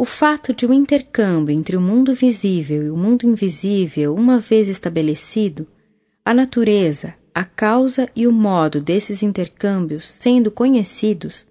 O 0.00 0.04
fato 0.06 0.54
de 0.54 0.64
o 0.64 0.70
um 0.70 0.72
intercâmbio 0.72 1.54
entre 1.54 1.76
o 1.76 1.80
mundo 1.80 2.14
visível 2.14 2.82
e 2.82 2.90
o 2.90 2.96
mundo 2.96 3.26
invisível, 3.26 4.14
uma 4.14 4.40
vez 4.40 4.66
estabelecido, 4.66 5.66
a 6.24 6.32
natureza, 6.32 7.14
a 7.34 7.44
causa 7.44 8.08
e 8.16 8.26
o 8.26 8.32
modo 8.32 8.80
desses 8.80 9.22
intercâmbios 9.22 10.08
sendo 10.08 10.50
conhecidos, 10.50 11.46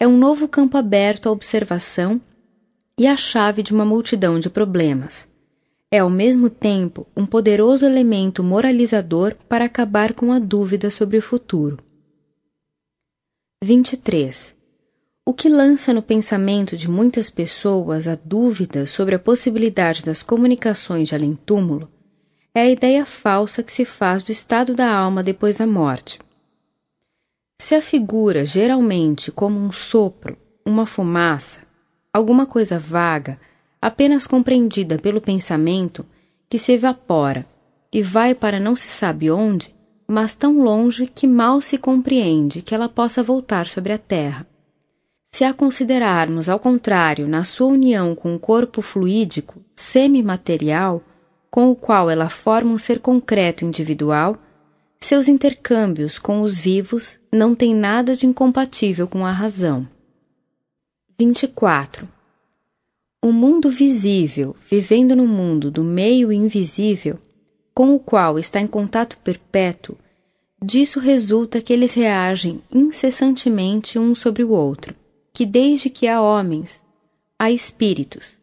é 0.00 0.08
um 0.08 0.16
novo 0.16 0.48
campo 0.48 0.78
aberto 0.78 1.28
à 1.28 1.32
observação 1.32 2.18
e 2.98 3.06
a 3.06 3.14
chave 3.14 3.62
de 3.62 3.74
uma 3.74 3.84
multidão 3.84 4.40
de 4.40 4.48
problemas. 4.48 5.28
É 5.90 5.98
ao 5.98 6.08
mesmo 6.08 6.48
tempo 6.48 7.06
um 7.14 7.26
poderoso 7.26 7.84
elemento 7.84 8.42
moralizador 8.42 9.34
para 9.46 9.66
acabar 9.66 10.14
com 10.14 10.32
a 10.32 10.38
dúvida 10.38 10.90
sobre 10.90 11.18
o 11.18 11.22
futuro. 11.22 11.76
23. 13.62 14.61
O 15.24 15.32
que 15.32 15.48
lança 15.48 15.94
no 15.94 16.02
pensamento 16.02 16.76
de 16.76 16.90
muitas 16.90 17.30
pessoas 17.30 18.08
a 18.08 18.18
dúvida 18.24 18.88
sobre 18.88 19.14
a 19.14 19.20
possibilidade 19.20 20.02
das 20.02 20.20
comunicações 20.20 21.08
de 21.08 21.14
além-túmulo 21.14 21.88
é 22.52 22.62
a 22.62 22.68
ideia 22.68 23.06
falsa 23.06 23.62
que 23.62 23.72
se 23.72 23.84
faz 23.84 24.24
do 24.24 24.32
estado 24.32 24.74
da 24.74 24.92
alma 24.92 25.22
depois 25.22 25.58
da 25.58 25.66
morte. 25.66 26.18
Se 27.60 27.76
afigura 27.76 28.44
geralmente 28.44 29.30
como 29.30 29.60
um 29.60 29.70
sopro, 29.70 30.36
uma 30.66 30.86
fumaça, 30.86 31.60
alguma 32.12 32.44
coisa 32.44 32.76
vaga, 32.76 33.38
apenas 33.80 34.26
compreendida 34.26 34.98
pelo 34.98 35.20
pensamento, 35.20 36.04
que 36.50 36.58
se 36.58 36.72
evapora 36.72 37.46
e 37.92 38.02
vai 38.02 38.34
para 38.34 38.58
não 38.58 38.74
se 38.74 38.88
sabe 38.88 39.30
onde, 39.30 39.72
mas 40.04 40.34
tão 40.34 40.58
longe 40.58 41.06
que 41.06 41.28
mal 41.28 41.60
se 41.62 41.78
compreende 41.78 42.60
que 42.60 42.74
ela 42.74 42.88
possa 42.88 43.22
voltar 43.22 43.68
sobre 43.68 43.92
a 43.92 43.98
terra. 43.98 44.48
Se 45.34 45.44
a 45.44 45.54
considerarmos, 45.54 46.50
ao 46.50 46.60
contrário, 46.60 47.26
na 47.26 47.42
sua 47.42 47.68
união 47.68 48.14
com 48.14 48.34
o 48.34 48.38
corpo 48.38 48.82
fluídico, 48.82 49.64
semimaterial, 49.74 51.02
com 51.50 51.70
o 51.70 51.74
qual 51.74 52.10
ela 52.10 52.28
forma 52.28 52.70
um 52.70 52.76
ser 52.76 53.00
concreto 53.00 53.64
individual, 53.64 54.36
seus 55.00 55.28
intercâmbios 55.28 56.18
com 56.18 56.42
os 56.42 56.58
vivos 56.58 57.18
não 57.32 57.54
têm 57.54 57.74
nada 57.74 58.14
de 58.14 58.26
incompatível 58.26 59.08
com 59.08 59.24
a 59.24 59.32
razão. 59.32 59.88
24. 61.18 62.06
O 63.24 63.32
mundo 63.32 63.70
visível, 63.70 64.54
vivendo 64.68 65.16
no 65.16 65.26
mundo 65.26 65.70
do 65.70 65.82
meio 65.82 66.30
invisível, 66.30 67.18
com 67.74 67.94
o 67.94 67.98
qual 67.98 68.38
está 68.38 68.60
em 68.60 68.66
contato 68.66 69.16
perpétuo, 69.24 69.96
disso 70.62 71.00
resulta 71.00 71.62
que 71.62 71.72
eles 71.72 71.94
reagem 71.94 72.60
incessantemente 72.70 73.98
um 73.98 74.14
sobre 74.14 74.44
o 74.44 74.50
outro, 74.50 74.94
que 75.32 75.46
desde 75.46 75.88
que 75.88 76.06
há 76.06 76.20
homens, 76.20 76.82
há 77.38 77.50
espíritos, 77.50 78.38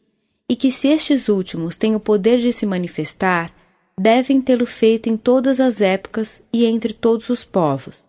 e 0.47 0.55
que 0.55 0.71
se 0.71 0.87
estes 0.87 1.29
últimos 1.29 1.77
têm 1.77 1.95
o 1.95 1.99
poder 1.99 2.39
de 2.39 2.51
se 2.51 2.65
manifestar, 2.65 3.53
devem 3.97 4.41
tê-lo 4.41 4.65
feito 4.65 5.09
em 5.09 5.15
todas 5.15 5.59
as 5.59 5.81
épocas 5.81 6.43
e 6.51 6.65
entre 6.65 6.93
todos 6.93 7.29
os 7.29 7.43
povos. 7.43 8.03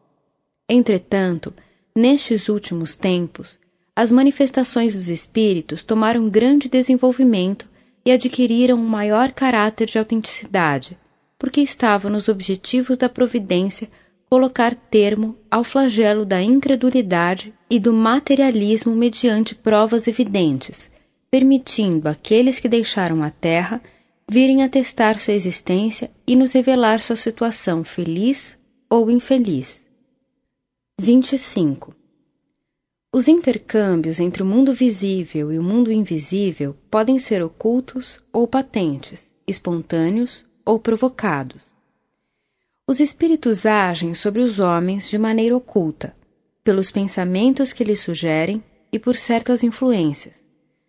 Entretanto, 0.68 1.52
nestes 1.94 2.48
últimos 2.48 2.96
tempos, 2.96 3.58
as 3.94 4.10
manifestações 4.10 4.94
dos 4.94 5.10
espíritos 5.10 5.82
tomaram 5.82 6.30
grande 6.30 6.68
desenvolvimento 6.68 7.68
e 8.04 8.10
adquiriram 8.10 8.78
um 8.78 8.86
maior 8.86 9.32
caráter 9.32 9.86
de 9.86 9.98
autenticidade, 9.98 10.96
porque 11.38 11.60
estava 11.60 12.08
nos 12.08 12.28
objetivos 12.28 12.96
da 12.96 13.08
providência 13.08 13.90
colocar 14.30 14.76
termo 14.76 15.36
ao 15.50 15.64
flagelo 15.64 16.24
da 16.24 16.40
incredulidade 16.40 17.52
e 17.68 17.80
do 17.80 17.92
materialismo 17.92 18.94
mediante 18.94 19.56
provas 19.56 20.06
evidentes, 20.06 20.88
permitindo 21.28 22.08
àqueles 22.08 22.60
que 22.60 22.68
deixaram 22.68 23.24
a 23.24 23.30
terra 23.30 23.82
virem 24.30 24.62
atestar 24.62 25.18
sua 25.18 25.34
existência 25.34 26.12
e 26.24 26.36
nos 26.36 26.52
revelar 26.52 27.02
sua 27.02 27.16
situação 27.16 27.82
feliz 27.82 28.56
ou 28.88 29.10
infeliz. 29.10 29.84
25. 31.00 31.92
Os 33.12 33.26
intercâmbios 33.26 34.20
entre 34.20 34.44
o 34.44 34.46
mundo 34.46 34.72
visível 34.72 35.52
e 35.52 35.58
o 35.58 35.62
mundo 35.62 35.90
invisível 35.90 36.76
podem 36.88 37.18
ser 37.18 37.42
ocultos 37.42 38.20
ou 38.32 38.46
patentes, 38.46 39.34
espontâneos 39.44 40.46
ou 40.64 40.78
provocados. 40.78 41.69
Os 42.90 42.98
espíritos 42.98 43.66
agem 43.66 44.16
sobre 44.16 44.42
os 44.42 44.58
homens 44.58 45.08
de 45.08 45.16
maneira 45.16 45.56
oculta, 45.56 46.12
pelos 46.64 46.90
pensamentos 46.90 47.72
que 47.72 47.84
lhes 47.84 48.00
sugerem 48.00 48.60
e 48.92 48.98
por 48.98 49.14
certas 49.14 49.62
influências 49.62 50.34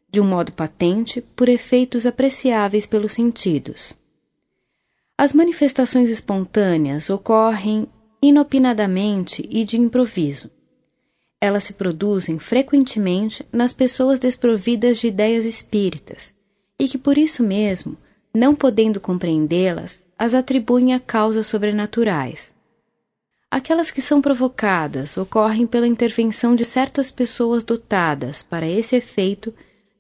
de 0.10 0.20
um 0.20 0.26
modo 0.26 0.52
patente, 0.52 1.22
por 1.22 1.48
efeitos 1.48 2.08
apreciáveis 2.08 2.88
pelos 2.88 3.14
sentidos. 3.14 3.94
As 5.16 5.32
manifestações 5.32 6.10
espontâneas 6.10 7.08
ocorrem 7.08 7.88
inopinadamente 8.20 9.48
e 9.48 9.64
de 9.64 9.80
improviso. 9.80 10.50
Elas 11.40 11.66
se 11.66 11.74
produzem 11.74 12.40
frequentemente 12.40 13.46
nas 13.52 13.74
pessoas 13.74 14.18
desprovidas 14.18 14.98
de 14.98 15.06
ideias 15.06 15.46
espíritas 15.46 16.34
e 16.80 16.88
que 16.88 16.98
por 16.98 17.16
isso 17.16 17.44
mesmo, 17.44 17.96
não 18.34 18.56
podendo 18.56 19.00
compreendê-las, 19.00 20.04
as 20.22 20.35
atribuem 20.35 20.93
a 20.93 21.00
causas 21.00 21.48
sobrenaturais. 21.48 22.53
Aquelas 23.50 23.90
que 23.90 24.03
são 24.03 24.22
provocadas 24.22 25.17
ocorrem 25.17 25.66
pela 25.66 25.88
intervenção 25.88 26.56
de 26.56 26.64
certas 26.64 27.09
pessoas 27.09 27.64
dotadas, 27.64 28.43
para 28.43 28.69
esse 28.69 28.95
efeito, 28.95 29.51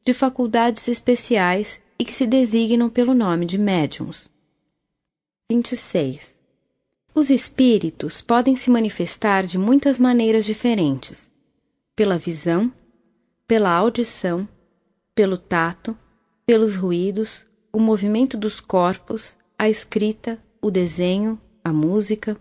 de 0.05 0.13
faculdades 0.13 0.87
especiais 0.87 1.81
e 1.97 2.05
que 2.05 2.13
se 2.13 2.27
designam 2.27 2.87
pelo 2.87 3.15
nome 3.15 3.47
de 3.47 3.57
médiums. 3.57 4.29
26. 5.49 6.39
Os 7.15 7.31
espíritos 7.31 8.21
podem 8.21 8.55
se 8.55 8.69
manifestar 8.69 9.47
de 9.47 9.57
muitas 9.57 9.97
maneiras 9.97 10.45
diferentes: 10.45 11.31
pela 11.95 12.19
visão, 12.19 12.71
pela 13.47 13.71
audição, 13.71 14.47
pelo 15.15 15.35
tato, 15.35 15.97
pelos 16.45 16.75
ruídos, 16.75 17.43
o 17.73 17.79
movimento 17.79 18.37
dos 18.37 18.59
corpos, 18.59 19.40
a 19.61 19.69
escrita, 19.69 20.43
o 20.59 20.71
desenho, 20.71 21.39
a 21.63 21.71
música. 21.71 22.35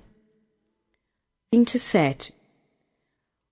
27. 1.53 2.33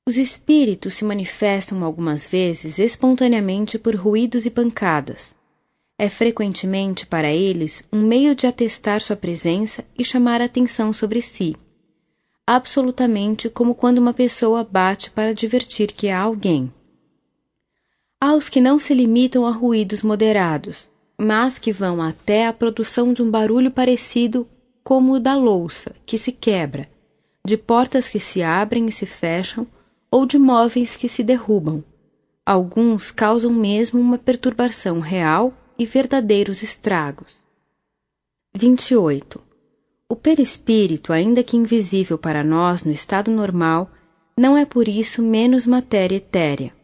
Os 0.07 0.17
espíritos 0.17 0.95
se 0.95 1.05
manifestam 1.05 1.85
algumas 1.85 2.27
vezes 2.27 2.79
espontaneamente 2.79 3.79
por 3.79 3.95
ruídos 3.95 4.47
e 4.47 4.51
pancadas. 4.51 5.35
É 5.99 6.09
frequentemente 6.09 7.07
para 7.07 7.31
eles 7.31 7.87
um 7.93 8.01
meio 8.01 8.35
de 8.35 8.47
atestar 8.47 9.03
sua 9.03 9.17
presença 9.17 9.85
e 9.99 10.03
chamar 10.03 10.41
a 10.41 10.47
atenção 10.47 10.91
sobre 10.91 11.21
si. 11.21 11.55
Absolutamente 12.47 13.51
como 13.51 13.75
quando 13.75 13.99
uma 13.99 14.15
pessoa 14.15 14.65
bate 14.65 15.11
para 15.11 15.33
advertir 15.33 15.93
que 15.93 16.09
há 16.09 16.19
alguém. 16.19 16.73
Há 18.19 18.33
os 18.33 18.49
que 18.49 18.63
não 18.63 18.79
se 18.79 18.95
limitam 18.95 19.45
a 19.45 19.51
ruídos 19.51 20.01
moderados, 20.01 20.89
mas 21.19 21.59
que 21.59 21.73
vão 21.73 22.01
até 22.01 22.47
a 22.47 22.53
produção 22.53 23.13
de 23.13 23.23
um 23.23 23.31
barulho 23.31 23.71
parecido 23.71 24.47
como 24.85 25.15
o 25.15 25.21
da 25.21 25.35
louça, 25.35 25.95
que 26.07 26.17
se 26.17 26.31
quebra 26.33 26.89
de 27.49 27.57
portas 27.57 28.09
que 28.11 28.21
se 28.21 28.43
abrem 28.43 28.87
e 28.89 28.93
se 28.93 29.07
fecham 29.07 29.67
ou 30.11 30.27
de 30.27 30.39
móveis 30.39 30.97
que 30.97 31.09
se 31.09 31.23
derrubam. 31.23 31.83
Alguns 32.45 33.11
causam 33.11 33.51
mesmo 33.51 33.99
uma 33.99 34.19
perturbação 34.19 35.01
real 35.01 35.55
e 35.79 35.87
verdadeiros 35.87 36.63
estragos. 36.63 37.39
28. 38.55 39.41
O 40.11 40.15
perispírito, 40.15 41.11
ainda 41.11 41.43
que 41.43 41.57
invisível 41.57 42.19
para 42.19 42.45
nós 42.45 42.85
no 42.85 42.93
estado 42.93 43.31
normal, 43.31 43.91
não 44.37 44.55
é 44.55 44.67
por 44.67 44.89
isso 44.89 45.23
menos 45.23 45.65
matéria 45.65 46.17
etérea. 46.17 46.75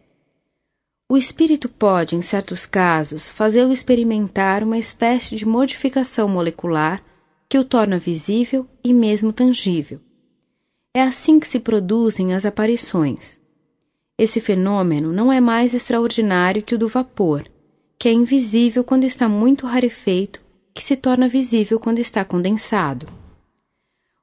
O 1.08 1.18
espírito 1.18 1.68
pode, 1.68 2.16
em 2.16 2.22
certos 2.22 2.64
casos, 2.64 3.28
fazê-lo 3.28 3.72
experimentar 3.72 4.62
uma 4.62 4.78
espécie 4.78 5.36
de 5.36 5.44
modificação 5.44 6.28
molecular 6.28 7.04
que 7.48 7.58
o 7.58 7.64
torna 7.64 7.98
visível 7.98 8.66
e 8.82 8.94
mesmo 8.94 9.32
tangível. 9.32 10.00
É 10.94 11.02
assim 11.02 11.38
que 11.38 11.46
se 11.46 11.60
produzem 11.60 12.34
as 12.34 12.46
aparições. 12.46 13.38
Esse 14.16 14.40
fenômeno 14.40 15.12
não 15.12 15.30
é 15.30 15.40
mais 15.40 15.74
extraordinário 15.74 16.62
que 16.62 16.74
o 16.74 16.78
do 16.78 16.88
vapor, 16.88 17.44
que 17.98 18.08
é 18.08 18.12
invisível 18.12 18.82
quando 18.82 19.04
está 19.04 19.28
muito 19.28 19.66
rarefeito, 19.66 20.40
que 20.72 20.82
se 20.82 20.96
torna 20.96 21.28
visível 21.28 21.78
quando 21.78 21.98
está 21.98 22.24
condensado. 22.24 23.08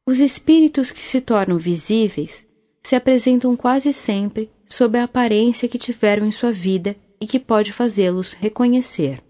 Os 0.06 0.20
espíritos 0.20 0.92
que 0.92 1.02
se 1.02 1.22
tornam 1.22 1.58
visíveis 1.58 2.46
se 2.82 2.96
apresentam 2.96 3.56
quase 3.56 3.94
sempre 3.94 4.50
sob 4.66 4.98
a 4.98 5.04
aparência 5.04 5.68
que 5.68 5.78
tiveram 5.78 6.26
em 6.26 6.32
sua 6.32 6.52
vida 6.52 6.96
e 7.20 7.28
que 7.28 7.40
pode 7.40 7.72
fazê-los 7.72 8.34
reconhecer. 8.34 9.24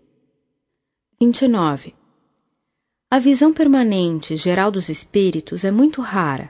29. 1.19 1.93
A 3.09 3.19
visão 3.19 3.53
permanente 3.53 4.35
geral 4.35 4.71
dos 4.71 4.89
espíritos 4.89 5.63
é 5.63 5.71
muito 5.71 6.01
rara 6.01 6.49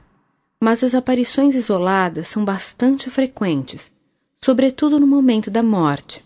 mas 0.61 0.83
as 0.83 0.93
aparições 0.93 1.55
isoladas 1.55 2.27
são 2.27 2.45
bastante 2.45 3.09
frequentes, 3.09 3.91
sobretudo 4.39 4.99
no 4.99 5.07
momento 5.07 5.49
da 5.49 5.63
morte. 5.63 6.23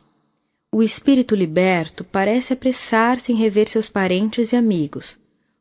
O 0.70 0.84
espírito 0.84 1.34
liberto 1.34 2.04
parece 2.04 2.52
apressar-se 2.52 3.32
em 3.32 3.36
rever 3.36 3.70
seus 3.70 3.88
parentes 3.88 4.52
e 4.52 4.58
amigos, 4.58 5.18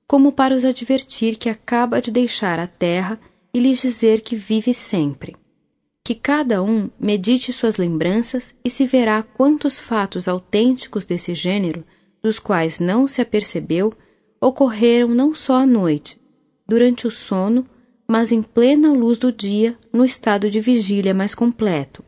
como 0.08 0.32
para 0.32 0.56
os 0.56 0.64
advertir 0.64 1.36
que 1.36 1.48
acaba 1.48 2.00
de 2.00 2.10
deixar 2.10 2.58
a 2.58 2.66
terra 2.66 3.20
e 3.54 3.60
lhes 3.60 3.80
dizer 3.80 4.20
que 4.20 4.34
vive 4.34 4.74
sempre. 4.74 5.36
Que 6.02 6.14
cada 6.14 6.62
um 6.62 6.90
medite 6.98 7.52
suas 7.52 7.76
lembranças 7.76 8.54
e 8.64 8.68
se 8.68 8.84
verá 8.84 9.22
quantos 9.22 9.80
fatos 9.80 10.28
autênticos 10.28 11.04
desse 11.04 11.34
gênero, 11.34 11.84
dos 12.20 12.38
quais 12.38 12.80
não 12.80 13.06
se 13.06 13.22
apercebeu, 13.22 13.94
ocorreram 14.40 15.08
não 15.08 15.34
só 15.34 15.54
à 15.54 15.66
noite, 15.66 16.20
durante 16.66 17.06
o 17.06 17.10
sono 17.10 17.66
mas 18.06 18.32
em 18.32 18.42
plena 18.42 18.92
luz 18.92 19.18
do 19.18 19.32
dia, 19.32 19.78
no 19.92 20.04
estado 20.04 20.50
de 20.50 20.60
vigília 20.60 21.14
mais 21.14 21.34
completo. 21.34 22.04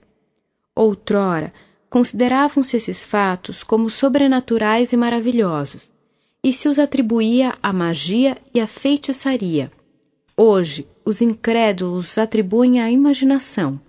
Outrora, 0.74 1.52
consideravam-se 1.88 2.76
esses 2.76 3.04
fatos 3.04 3.62
como 3.62 3.88
sobrenaturais 3.88 4.92
e 4.92 4.96
maravilhosos, 4.96 5.90
e 6.44 6.52
se 6.52 6.68
os 6.68 6.78
atribuía 6.78 7.56
à 7.62 7.72
magia 7.72 8.36
e 8.54 8.60
à 8.60 8.66
feitiçaria. 8.66 9.72
Hoje, 10.36 10.86
os 11.06 11.22
incrédulos 11.22 12.10
os 12.10 12.18
atribuem 12.18 12.80
à 12.80 12.90
imaginação, 12.90 13.80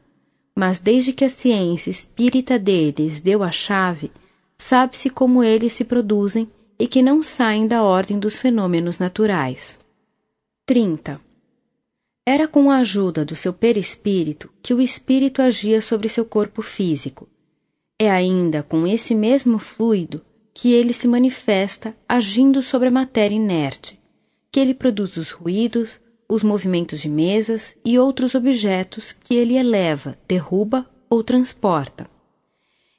mas 0.56 0.80
desde 0.80 1.12
que 1.12 1.26
a 1.26 1.30
ciência 1.30 1.90
espírita 1.90 2.60
deles 2.60 3.22
deu 3.22 3.42
a 3.42 3.52
chave, 3.52 4.12
sabe-se 4.56 5.10
como 5.10 5.44
eles 5.44 5.74
se 5.74 5.84
produzem 5.84 6.48
e 6.78 6.88
que 6.88 7.02
não 7.02 7.24
saem 7.24 7.66
da 7.66 7.82
ordem 7.82 8.20
dos 8.20 8.38
fenômenos 8.38 9.00
naturais. 9.00 9.80
30. 10.68 11.20
Era 12.24 12.48
com 12.48 12.70
a 12.70 12.78
ajuda 12.78 13.26
do 13.26 13.36
seu 13.36 13.52
perispírito 13.52 14.52
que 14.62 14.74
o 14.74 14.80
espírito 14.80 15.42
agia 15.42 15.82
sobre 15.82 16.08
seu 16.08 16.24
corpo 16.24 16.62
físico. 16.62 17.28
É 17.98 18.12
ainda 18.12 18.62
com 18.62 18.86
esse 18.86 19.16
mesmo 19.16 19.58
fluido 19.58 20.24
que 20.54 20.72
ele 20.72 20.94
se 20.94 21.08
manifesta 21.08 21.96
agindo 22.08 22.62
sobre 22.62 22.90
a 22.90 22.92
matéria 22.92 23.36
inerte, 23.36 24.00
que 24.52 24.60
ele 24.60 24.74
produz 24.74 25.18
os 25.18 25.32
ruídos, 25.32 26.00
os 26.30 26.44
movimentos 26.44 27.00
de 27.00 27.10
mesas 27.10 27.78
e 27.86 27.98
outros 27.98 28.36
objetos 28.36 29.12
que 29.12 29.36
ele 29.36 29.56
eleva, 29.56 30.18
derruba 30.28 30.90
ou 31.10 31.24
transporta. 31.24 32.10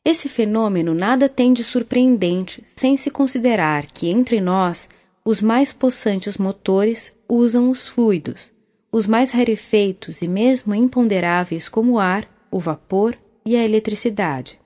Esse 0.04 0.28
fenômeno 0.28 0.94
nada 0.94 1.28
tem 1.28 1.52
de 1.52 1.62
surpreendente 1.62 2.64
sem 2.74 2.96
se 2.96 3.10
considerar 3.10 3.86
que 3.86 4.08
entre 4.08 4.40
nós 4.40 4.88
os 5.22 5.42
mais 5.42 5.72
possantes 5.72 6.38
motores 6.38 7.12
usam 7.28 7.70
os 7.70 7.86
fluidos, 7.86 8.50
os 8.90 9.06
mais 9.06 9.30
rarefeitos 9.30 10.22
e 10.22 10.28
mesmo 10.28 10.74
imponderáveis 10.74 11.68
como 11.68 11.92
o 11.92 11.98
ar, 11.98 12.26
o 12.50 12.58
vapor 12.58 13.18
e 13.44 13.54
a 13.54 13.62
eletricidade. 13.62 14.58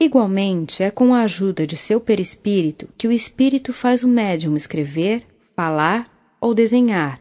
Igualmente, 0.00 0.82
é 0.82 0.90
com 0.90 1.14
a 1.14 1.22
ajuda 1.22 1.66
de 1.66 1.76
seu 1.76 2.00
perispírito 2.00 2.88
que 2.98 3.06
o 3.06 3.12
espírito 3.12 3.72
faz 3.72 4.02
o 4.02 4.08
médium 4.08 4.56
escrever, 4.56 5.24
falar 5.54 6.36
ou 6.40 6.54
desenhar. 6.54 7.20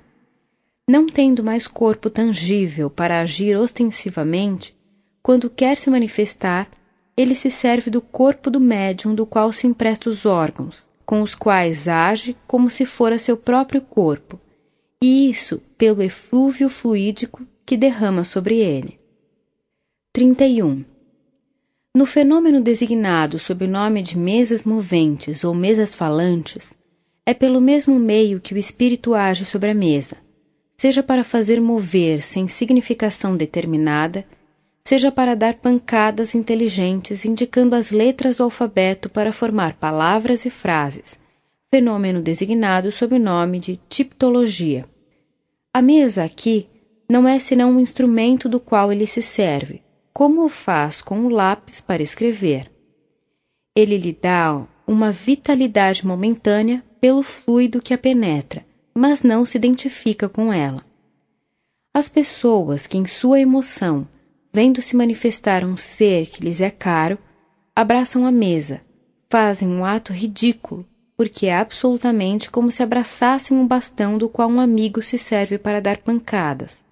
Não 0.89 1.05
tendo 1.05 1.43
mais 1.43 1.67
corpo 1.67 2.09
tangível 2.09 2.89
para 2.89 3.19
agir 3.19 3.57
ostensivamente, 3.57 4.73
quando 5.21 5.49
quer 5.49 5.75
se 5.75 5.89
manifestar, 5.89 6.71
ele 7.17 7.35
se 7.35 7.51
serve 7.51 7.89
do 7.89 7.99
corpo 7.99 8.49
do 8.49 8.57
médium 8.57 9.13
do 9.13 9.25
qual 9.25 9.51
se 9.51 9.67
empresta 9.67 10.09
os 10.09 10.25
órgãos, 10.25 10.87
com 11.05 11.21
os 11.21 11.35
quais 11.35 11.89
age 11.89 12.37
como 12.47 12.69
se 12.69 12.85
fora 12.85 13.19
seu 13.19 13.35
próprio 13.35 13.81
corpo, 13.81 14.39
e 15.03 15.29
isso 15.29 15.61
pelo 15.77 16.01
eflúvio 16.01 16.69
fluídico 16.69 17.45
que 17.65 17.75
derrama 17.75 18.23
sobre 18.23 18.59
ele. 18.59 18.97
31. 20.13 20.85
No 21.93 22.05
fenômeno 22.05 22.61
designado 22.61 23.37
sob 23.37 23.65
o 23.65 23.67
nome 23.67 24.01
de 24.01 24.17
mesas 24.17 24.63
moventes 24.63 25.43
ou 25.43 25.53
mesas 25.53 25.93
falantes, 25.93 26.73
é 27.25 27.33
pelo 27.33 27.59
mesmo 27.59 27.99
meio 27.99 28.39
que 28.39 28.53
o 28.53 28.57
espírito 28.57 29.13
age 29.13 29.43
sobre 29.43 29.71
a 29.71 29.73
mesa, 29.73 30.15
seja 30.77 31.01
para 31.01 31.23
fazer 31.23 31.59
mover 31.59 32.21
sem 32.21 32.47
significação 32.47 33.35
determinada, 33.35 34.23
seja 34.85 35.11
para 35.11 35.35
dar 35.35 35.55
pancadas 35.55 36.35
inteligentes 36.35 37.25
indicando 37.25 37.75
as 37.75 37.91
letras 37.91 38.37
do 38.37 38.43
alfabeto 38.43 39.09
para 39.09 39.33
formar 39.33 39.73
palavras 39.73 40.45
e 40.45 40.49
frases, 40.51 41.19
fenômeno 41.69 42.21
designado 42.21 42.91
sob 42.91 43.15
o 43.15 43.19
nome 43.19 43.59
de 43.59 43.75
tiptologia. 43.89 44.85
A 45.73 45.81
mesa 45.81 46.23
aqui 46.23 46.69
não 47.09 47.27
é 47.27 47.39
senão 47.39 47.71
um 47.71 47.79
instrumento 47.79 48.47
do 48.47 48.59
qual 48.59 48.91
ele 48.91 49.07
se 49.07 49.21
serve, 49.21 49.81
como 50.13 50.45
o 50.45 50.49
faz 50.49 51.01
com 51.01 51.25
o 51.25 51.29
lápis 51.29 51.81
para 51.81 52.03
escrever. 52.03 52.71
Ele 53.75 53.97
lhe 53.97 54.13
dá 54.13 54.65
uma 54.85 55.11
vitalidade 55.11 56.05
momentânea 56.05 56.83
pelo 56.99 57.23
fluido 57.23 57.81
que 57.81 57.93
a 57.93 57.97
penetra, 57.97 58.65
mas 58.97 59.21
não 59.21 59.45
se 59.45 59.57
identifica 59.57 60.27
com 60.27 60.51
ela. 60.51 60.83
As 61.93 62.09
pessoas 62.09 62.87
que, 62.87 62.97
em 62.97 63.05
sua 63.05 63.39
emoção, 63.39 64.07
vendo 64.51 64.81
se 64.81 64.95
manifestar 64.95 65.63
um 65.63 65.77
ser 65.77 66.25
que 66.25 66.43
lhes 66.43 66.61
é 66.61 66.71
caro, 66.71 67.17
abraçam 67.75 68.25
a 68.25 68.31
mesa, 68.31 68.81
fazem 69.29 69.67
um 69.67 69.85
ato 69.85 70.11
ridículo, 70.11 70.83
porque 71.15 71.45
é 71.45 71.55
absolutamente 71.55 72.49
como 72.49 72.71
se 72.71 72.81
abraçassem 72.81 73.55
um 73.55 73.67
bastão 73.67 74.17
do 74.17 74.27
qual 74.27 74.49
um 74.49 74.59
amigo 74.59 75.03
se 75.03 75.17
serve 75.17 75.57
para 75.57 75.79
dar 75.79 75.97
pancadas. 75.97 76.83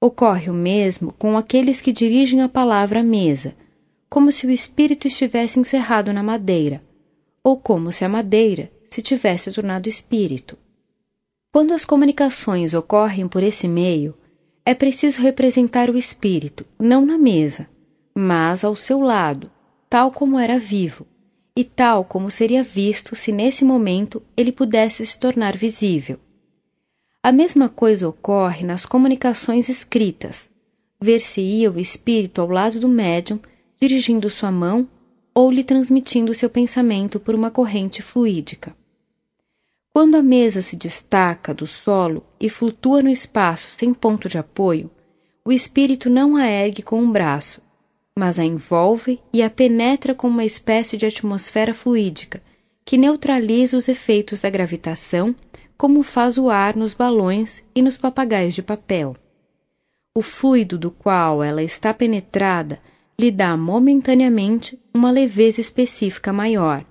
Ocorre 0.00 0.50
o 0.50 0.54
mesmo 0.54 1.12
com 1.12 1.38
aqueles 1.38 1.80
que 1.80 1.92
dirigem 1.92 2.42
a 2.42 2.48
palavra 2.48 2.98
à 2.98 3.02
mesa, 3.04 3.54
como 4.10 4.32
se 4.32 4.46
o 4.46 4.50
espírito 4.50 5.06
estivesse 5.06 5.60
encerrado 5.60 6.12
na 6.12 6.22
madeira, 6.22 6.82
ou 7.44 7.56
como 7.56 7.92
se 7.92 8.04
a 8.04 8.08
madeira 8.08 8.72
se 8.90 9.00
tivesse 9.00 9.52
tornado 9.52 9.88
espírito. 9.88 10.58
Quando 11.52 11.74
as 11.74 11.84
comunicações 11.84 12.72
ocorrem 12.72 13.28
por 13.28 13.42
esse 13.42 13.68
meio, 13.68 14.14
é 14.64 14.72
preciso 14.72 15.20
representar 15.20 15.90
o 15.90 15.98
espírito, 15.98 16.64
não 16.80 17.04
na 17.04 17.18
mesa, 17.18 17.68
mas 18.14 18.64
ao 18.64 18.74
seu 18.74 19.02
lado, 19.02 19.50
tal 19.86 20.10
como 20.10 20.38
era 20.38 20.58
vivo, 20.58 21.06
e 21.54 21.62
tal 21.62 22.06
como 22.06 22.30
seria 22.30 22.62
visto 22.62 23.14
se 23.14 23.30
nesse 23.30 23.66
momento 23.66 24.22
ele 24.34 24.50
pudesse 24.50 25.04
se 25.04 25.18
tornar 25.18 25.54
visível. 25.54 26.18
A 27.22 27.30
mesma 27.30 27.68
coisa 27.68 28.08
ocorre 28.08 28.64
nas 28.64 28.86
comunicações 28.86 29.68
escritas. 29.68 30.50
Ver-se-ia 30.98 31.70
o 31.70 31.78
espírito 31.78 32.40
ao 32.40 32.48
lado 32.48 32.80
do 32.80 32.88
médium, 32.88 33.38
dirigindo 33.78 34.30
sua 34.30 34.50
mão 34.50 34.88
ou 35.34 35.50
lhe 35.50 35.62
transmitindo 35.62 36.32
seu 36.32 36.48
pensamento 36.48 37.20
por 37.20 37.34
uma 37.34 37.50
corrente 37.50 38.00
fluídica. 38.00 38.74
Quando 39.94 40.14
a 40.14 40.22
mesa 40.22 40.62
se 40.62 40.74
destaca 40.74 41.52
do 41.52 41.66
solo 41.66 42.24
e 42.40 42.48
flutua 42.48 43.02
no 43.02 43.10
espaço 43.10 43.68
sem 43.76 43.92
ponto 43.92 44.26
de 44.26 44.38
apoio, 44.38 44.90
o 45.44 45.52
espírito 45.52 46.08
não 46.08 46.34
a 46.34 46.46
ergue 46.46 46.82
com 46.82 46.98
um 46.98 47.12
braço, 47.12 47.60
mas 48.16 48.38
a 48.38 48.44
envolve 48.44 49.20
e 49.34 49.42
a 49.42 49.50
penetra 49.50 50.14
com 50.14 50.28
uma 50.28 50.46
espécie 50.46 50.96
de 50.96 51.04
atmosfera 51.04 51.74
fluídica 51.74 52.42
que 52.86 52.96
neutraliza 52.96 53.76
os 53.76 53.86
efeitos 53.86 54.40
da 54.40 54.48
gravitação, 54.48 55.34
como 55.76 56.02
faz 56.02 56.38
o 56.38 56.48
ar 56.48 56.74
nos 56.74 56.94
balões 56.94 57.62
e 57.74 57.82
nos 57.82 57.98
papagaios 57.98 58.54
de 58.54 58.62
papel. 58.62 59.14
O 60.14 60.22
fluido 60.22 60.78
do 60.78 60.90
qual 60.90 61.42
ela 61.42 61.62
está 61.62 61.92
penetrada 61.92 62.80
lhe 63.20 63.30
dá 63.30 63.58
momentaneamente 63.58 64.78
uma 64.92 65.10
leveza 65.10 65.60
específica 65.60 66.32
maior. 66.32 66.82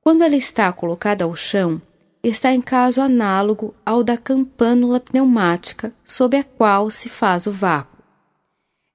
Quando 0.00 0.22
ela 0.22 0.36
está 0.36 0.72
colocada 0.72 1.24
ao 1.24 1.34
chão, 1.34 1.82
está 2.28 2.52
em 2.52 2.60
caso 2.60 3.02
análogo 3.02 3.74
ao 3.84 4.02
da 4.02 4.16
campânula 4.16 4.98
pneumática 4.98 5.94
sob 6.02 6.36
a 6.36 6.42
qual 6.42 6.90
se 6.90 7.08
faz 7.08 7.46
o 7.46 7.52
vácuo. 7.52 8.02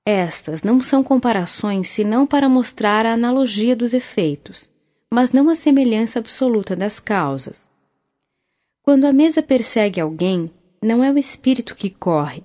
Estas 0.05 0.63
não 0.63 0.81
são 0.81 1.03
comparações 1.03 1.87
senão 1.89 2.25
para 2.25 2.49
mostrar 2.49 3.05
a 3.05 3.13
analogia 3.13 3.75
dos 3.75 3.93
efeitos, 3.93 4.71
mas 5.13 5.31
não 5.31 5.49
a 5.49 5.55
semelhança 5.55 6.17
absoluta 6.17 6.75
das 6.75 6.99
causas. 6.99 7.69
Quando 8.81 9.05
a 9.05 9.13
mesa 9.13 9.43
persegue 9.43 10.01
alguém, 10.01 10.51
não 10.81 11.03
é 11.03 11.11
o 11.11 11.17
espírito 11.17 11.75
que 11.75 11.91
corre, 11.91 12.43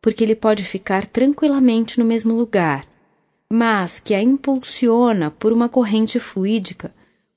porque 0.00 0.24
ele 0.24 0.34
pode 0.34 0.64
ficar 0.64 1.06
tranquilamente 1.06 1.98
no 1.98 2.06
mesmo 2.06 2.32
lugar, 2.32 2.86
mas 3.52 4.00
que 4.00 4.14
a 4.14 4.22
impulsiona 4.22 5.30
por 5.30 5.52
uma 5.52 5.68
corrente 5.68 6.18
fluídica 6.18 6.90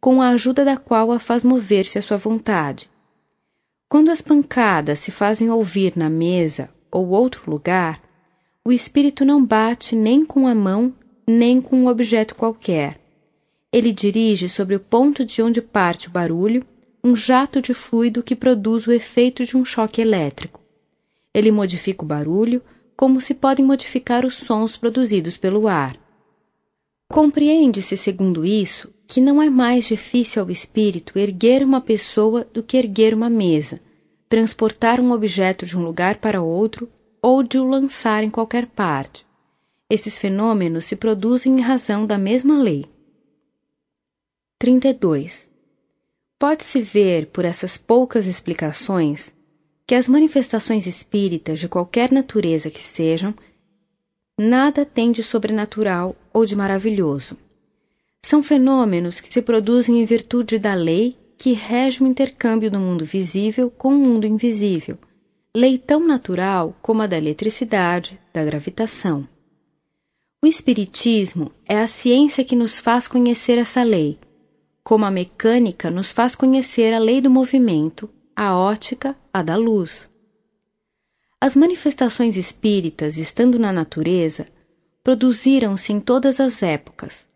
com 0.06 0.22
a 0.22 0.30
ajuda 0.30 0.64
da 0.64 0.78
qual 0.78 1.12
a 1.12 1.18
faz 1.18 1.44
mover-se 1.44 1.98
à 1.98 2.02
sua 2.04 2.16
vontade. 2.16 2.88
Quando 3.90 4.12
as 4.12 4.22
pancadas 4.22 5.00
se 5.00 5.10
fazem 5.10 5.50
ouvir 5.50 5.98
na 5.98 6.12
mesa 6.12 6.70
ou 6.92 7.10
outro 7.10 7.50
lugar, 7.50 8.00
o 8.64 8.72
espírito 8.72 9.26
não 9.26 9.44
bate 9.44 9.96
nem 9.96 10.24
com 10.24 10.48
a 10.48 10.54
mão, 10.54 10.94
nem 11.28 11.60
com 11.60 11.76
um 11.76 11.88
objeto 11.88 12.36
qualquer. 12.36 13.00
Ele 13.74 13.92
dirige 13.92 14.48
sobre 14.48 14.76
o 14.76 14.80
ponto 14.80 15.26
de 15.26 15.42
onde 15.42 15.60
parte 15.60 16.08
o 16.08 16.12
barulho 16.12 16.64
um 17.04 17.16
jato 17.16 17.60
de 17.60 17.74
fluido 17.74 18.22
que 18.22 18.36
produz 18.36 18.86
o 18.86 18.92
efeito 18.92 19.44
de 19.44 19.58
um 19.58 19.66
choque 19.66 20.02
elétrico. 20.02 20.62
Ele 21.34 21.50
modifica 21.50 22.04
o 22.04 22.08
barulho 22.08 22.62
como 22.96 23.20
se 23.20 23.34
podem 23.34 23.66
modificar 23.66 24.24
os 24.24 24.36
sons 24.36 24.78
produzidos 24.78 25.36
pelo 25.36 25.68
ar. 25.68 25.98
Compreende-se, 27.10 27.98
segundo 27.98 28.46
isso, 28.46 28.94
que 29.08 29.22
não 29.22 29.42
é 29.42 29.50
mais 29.50 29.86
difícil 29.86 30.42
ao 30.42 30.50
espírito 30.50 31.18
erguer 31.18 31.64
uma 31.64 31.80
pessoa 31.80 32.46
do 32.54 32.64
que 32.64 32.78
erguer 32.78 33.14
uma 33.14 33.30
mesa, 33.30 33.80
transportar 34.28 35.00
um 35.00 35.12
objeto 35.12 35.66
de 35.66 35.78
um 35.78 35.84
lugar 35.84 36.18
para 36.18 36.42
outro 36.42 36.90
ou 37.22 37.44
de 37.44 37.58
o 37.58 37.66
lançar 37.66 38.24
em 38.24 38.30
qualquer 38.30 38.66
parte. 38.66 39.26
Esses 39.90 40.18
fenômenos 40.18 40.86
se 40.86 40.96
produzem 40.96 41.58
em 41.58 41.62
razão 41.62 42.06
da 42.06 42.18
mesma 42.18 42.58
lei. 42.58 42.86
32. 44.60 45.48
Pode-se 46.40 46.82
ver 46.82 47.28
por 47.28 47.46
essas 47.46 47.78
poucas 47.78 48.26
explicações 48.26 49.34
que 49.88 49.94
as 49.94 50.08
manifestações 50.08 50.88
espíritas 50.88 51.60
de 51.60 51.70
qualquer 51.70 52.12
natureza 52.12 52.72
que 52.72 52.82
sejam 52.82 53.36
nada 54.38 54.86
tem 54.86 55.12
de 55.12 55.22
sobrenatural 55.22 56.16
ou 56.34 56.46
de 56.46 56.56
maravilhoso. 56.56 57.38
São 58.28 58.42
fenômenos 58.42 59.22
que 59.22 59.32
se 59.32 59.40
produzem 59.40 60.02
em 60.02 60.06
virtude 60.06 60.58
da 60.58 60.74
lei 60.74 61.16
que 61.38 61.54
rege 61.54 62.02
o 62.02 62.08
intercâmbio 62.08 62.72
do 62.72 62.80
mundo 62.80 63.06
visível 63.06 63.70
com 63.70 63.90
o 63.90 64.00
mundo 64.00 64.26
invisível, 64.26 64.98
lei 65.56 65.78
tão 65.78 66.00
natural 66.00 66.76
como 66.82 67.04
a 67.04 67.08
da 67.08 67.20
eletricidade, 67.20 68.20
da 68.34 68.44
gravitação. 68.44 69.30
O 70.44 70.48
Espiritismo 70.48 71.52
é 71.68 71.78
a 71.78 71.86
ciência 71.86 72.44
que 72.44 72.56
nos 72.56 72.80
faz 72.80 73.08
conhecer 73.08 73.60
essa 73.60 73.84
lei, 73.84 74.18
como 74.84 75.06
a 75.06 75.12
mecânica 75.12 75.92
nos 75.92 76.12
faz 76.12 76.34
conhecer 76.34 76.96
a 76.96 76.98
lei 76.98 77.22
do 77.22 77.30
movimento, 77.30 78.10
a 78.36 78.58
ótica, 78.58 79.16
a 79.32 79.44
da 79.44 79.56
luz. 79.56 80.10
As 81.40 81.56
manifestações 81.56 82.38
espíritas, 82.38 83.20
estando 83.20 83.60
na 83.60 83.72
natureza, 83.72 84.48
produziram-se 85.04 85.94
em 85.94 86.00
todas 86.00 86.40
as 86.40 86.64
épocas. 86.64 87.28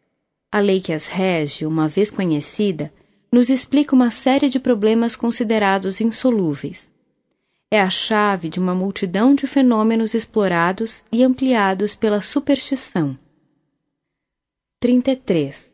A 0.51 0.59
lei 0.59 0.81
que 0.81 0.91
as 0.91 1.07
rege, 1.07 1.65
uma 1.65 1.87
vez 1.87 2.09
conhecida, 2.09 2.91
nos 3.31 3.49
explica 3.49 3.95
uma 3.95 4.09
série 4.09 4.49
de 4.49 4.59
problemas 4.59 5.15
considerados 5.15 6.01
insolúveis. 6.01 6.91
É 7.69 7.79
a 7.79 7.89
chave 7.89 8.49
de 8.49 8.59
uma 8.59 8.73
multidão 8.73 9.35
de 9.35 9.45
fenômenos 9.45 10.13
explorados 10.13 11.03
e 11.11 11.23
ampliados 11.23 11.95
pela 11.95 12.19
superstição. 12.19 13.17
33. 14.79 15.71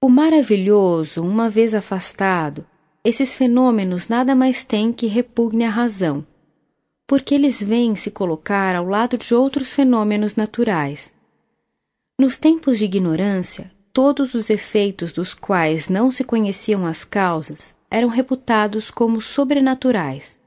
O 0.00 0.08
maravilhoso, 0.08 1.22
uma 1.22 1.48
vez 1.48 1.74
afastado, 1.74 2.66
esses 3.04 3.34
fenômenos 3.34 4.08
nada 4.08 4.34
mais 4.34 4.64
têm 4.64 4.92
que 4.92 5.06
repugne 5.06 5.64
a 5.64 5.70
razão 5.70 6.26
porque 7.06 7.34
eles 7.34 7.62
vêm 7.62 7.94
se 7.94 8.10
colocar 8.10 8.74
ao 8.74 8.86
lado 8.86 9.18
de 9.18 9.34
outros 9.34 9.72
fenômenos 9.72 10.36
naturais. 10.36 11.13
Nos 12.16 12.38
tempos 12.38 12.78
de 12.78 12.84
ignorância, 12.84 13.72
todos 13.92 14.34
os 14.34 14.48
efeitos 14.48 15.12
dos 15.12 15.34
quais 15.34 15.88
não 15.88 16.12
se 16.12 16.22
conheciam 16.22 16.86
as 16.86 17.02
causas 17.02 17.74
eram 17.90 18.08
reputados 18.08 18.88
como 18.88 19.20
sobrenaturais. 19.20 20.40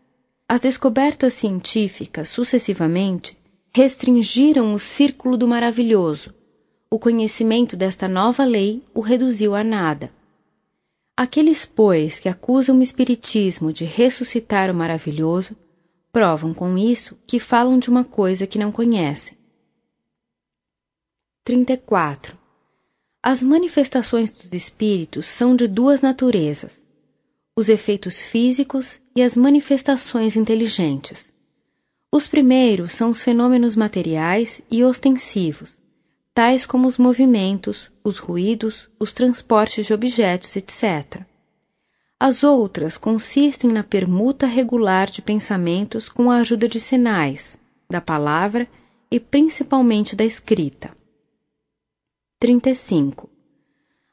As 0.48 0.62
descobertas 0.62 1.34
científicas, 1.34 2.30
sucessivamente, 2.30 3.38
restringiram 3.76 4.72
o 4.72 4.80
círculo 4.80 5.36
do 5.36 5.46
maravilhoso. 5.46 6.34
O 6.90 6.98
conhecimento 6.98 7.76
desta 7.76 8.08
nova 8.08 8.46
lei 8.46 8.82
o 8.94 9.02
reduziu 9.02 9.54
a 9.54 9.62
nada. 9.62 10.10
Aqueles, 11.18 11.66
pois, 11.66 12.18
que 12.18 12.30
acusam 12.30 12.80
o 12.80 12.82
Espiritismo 12.82 13.74
de 13.74 13.84
ressuscitar 13.84 14.72
o 14.72 14.74
maravilhoso, 14.74 15.54
provam 16.14 16.54
com 16.54 16.78
isso 16.78 17.18
que 17.28 17.42
falam 17.42 17.78
de 17.78 17.90
uma 17.90 18.06
coisa 18.06 18.48
que 18.48 18.58
não 18.58 18.72
conhecem. 18.72 19.37
34. 21.48 22.38
As 23.24 23.42
manifestações 23.42 24.30
dos 24.30 24.52
espíritos 24.52 25.28
são 25.28 25.56
de 25.56 25.66
duas 25.66 26.02
naturezas: 26.02 26.84
os 27.56 27.70
efeitos 27.70 28.22
físicos 28.22 29.00
e 29.16 29.22
as 29.22 29.38
manifestações 29.38 30.36
inteligentes. 30.36 31.32
Os 32.12 32.28
primeiros 32.28 32.96
são 32.96 33.12
os 33.12 33.22
fenômenos 33.24 33.78
materiais 33.78 34.62
e 34.70 34.84
ostensivos, 34.84 35.82
tais 36.34 36.66
como 36.66 36.86
os 36.86 36.98
movimentos, 36.98 37.90
os 38.04 38.18
ruídos, 38.18 38.90
os 39.00 39.14
transportes 39.14 39.86
de 39.86 39.94
objetos, 39.94 40.54
etc. 40.54 41.22
As 42.20 42.44
outras 42.44 42.98
consistem 42.98 43.72
na 43.72 43.86
permuta 43.86 44.46
regular 44.46 45.10
de 45.10 45.22
pensamentos 45.22 46.10
com 46.10 46.30
a 46.30 46.40
ajuda 46.40 46.68
de 46.68 46.82
sinais, 46.82 47.58
da 47.90 48.02
palavra 48.02 48.68
e 49.10 49.18
principalmente 49.18 50.14
da 50.14 50.26
escrita. 50.26 50.97
35. 52.40 53.28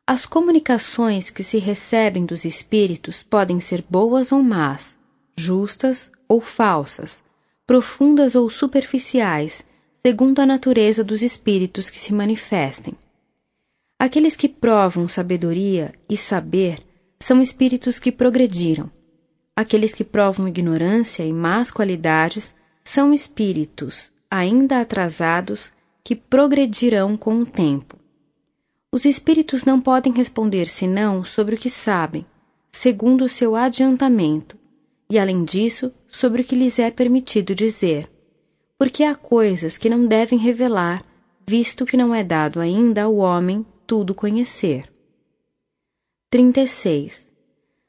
As 0.07 0.25
comunicações 0.25 1.29
que 1.29 1.45
se 1.45 1.59
recebem 1.59 2.25
dos 2.25 2.47
espíritos 2.47 3.23
podem 3.23 3.61
ser 3.61 3.85
boas 3.87 4.33
ou 4.33 4.43
más, 4.43 4.97
justas 5.37 6.11
ou 6.27 6.41
falsas, 6.41 7.23
profundas 7.67 8.35
ou 8.35 8.49
superficiais, 8.49 9.63
segundo 10.03 10.41
a 10.41 10.47
natureza 10.47 11.05
dos 11.05 11.21
espíritos 11.21 11.91
que 11.91 11.99
se 11.99 12.15
manifestem. 12.15 12.95
Aqueles 13.99 14.35
que 14.35 14.49
provam 14.49 15.07
sabedoria 15.07 15.93
e 16.09 16.17
saber 16.17 16.83
são 17.21 17.43
espíritos 17.43 17.99
que 17.99 18.11
progrediram. 18.11 18.91
Aqueles 19.55 19.93
que 19.93 20.03
provam 20.03 20.49
ignorância 20.49 21.25
e 21.27 21.33
más 21.33 21.71
qualidades 21.71 22.55
são 22.83 23.13
espíritos 23.13 24.11
ainda 24.31 24.81
atrasados 24.81 25.71
que 26.03 26.17
progredirão 26.17 27.19
com 27.19 27.41
o 27.41 27.45
tempo. 27.45 28.03
Os 28.95 29.05
espíritos 29.05 29.65
não 29.65 29.81
podem 29.81 30.13
responder 30.13 30.69
senão 30.69 31.25
sobre 31.25 31.57
o 31.57 31.59
que 31.59 31.69
sabem, 31.69 32.25
segundo 32.71 33.25
o 33.25 33.29
seu 33.29 33.57
adiantamento, 33.57 34.57
e 35.11 35.19
além 35.19 35.43
disso, 35.43 35.93
sobre 36.07 36.43
o 36.43 36.45
que 36.45 36.55
lhes 36.55 36.79
é 36.79 36.93
permitido 36.93 37.57
dizer, 37.57 38.09
porque 38.79 39.03
há 39.03 39.17
coisas 39.17 39.77
que 39.77 39.91
não 39.91 40.07
devem 40.07 40.39
revelar, 40.39 41.05
visto 41.45 41.85
que 41.85 41.97
não 41.97 42.15
é 42.15 42.23
dado 42.23 42.61
ainda 42.61 43.03
ao 43.03 43.17
homem 43.17 43.67
tudo 43.85 44.15
conhecer. 44.15 44.89
36. 46.31 47.33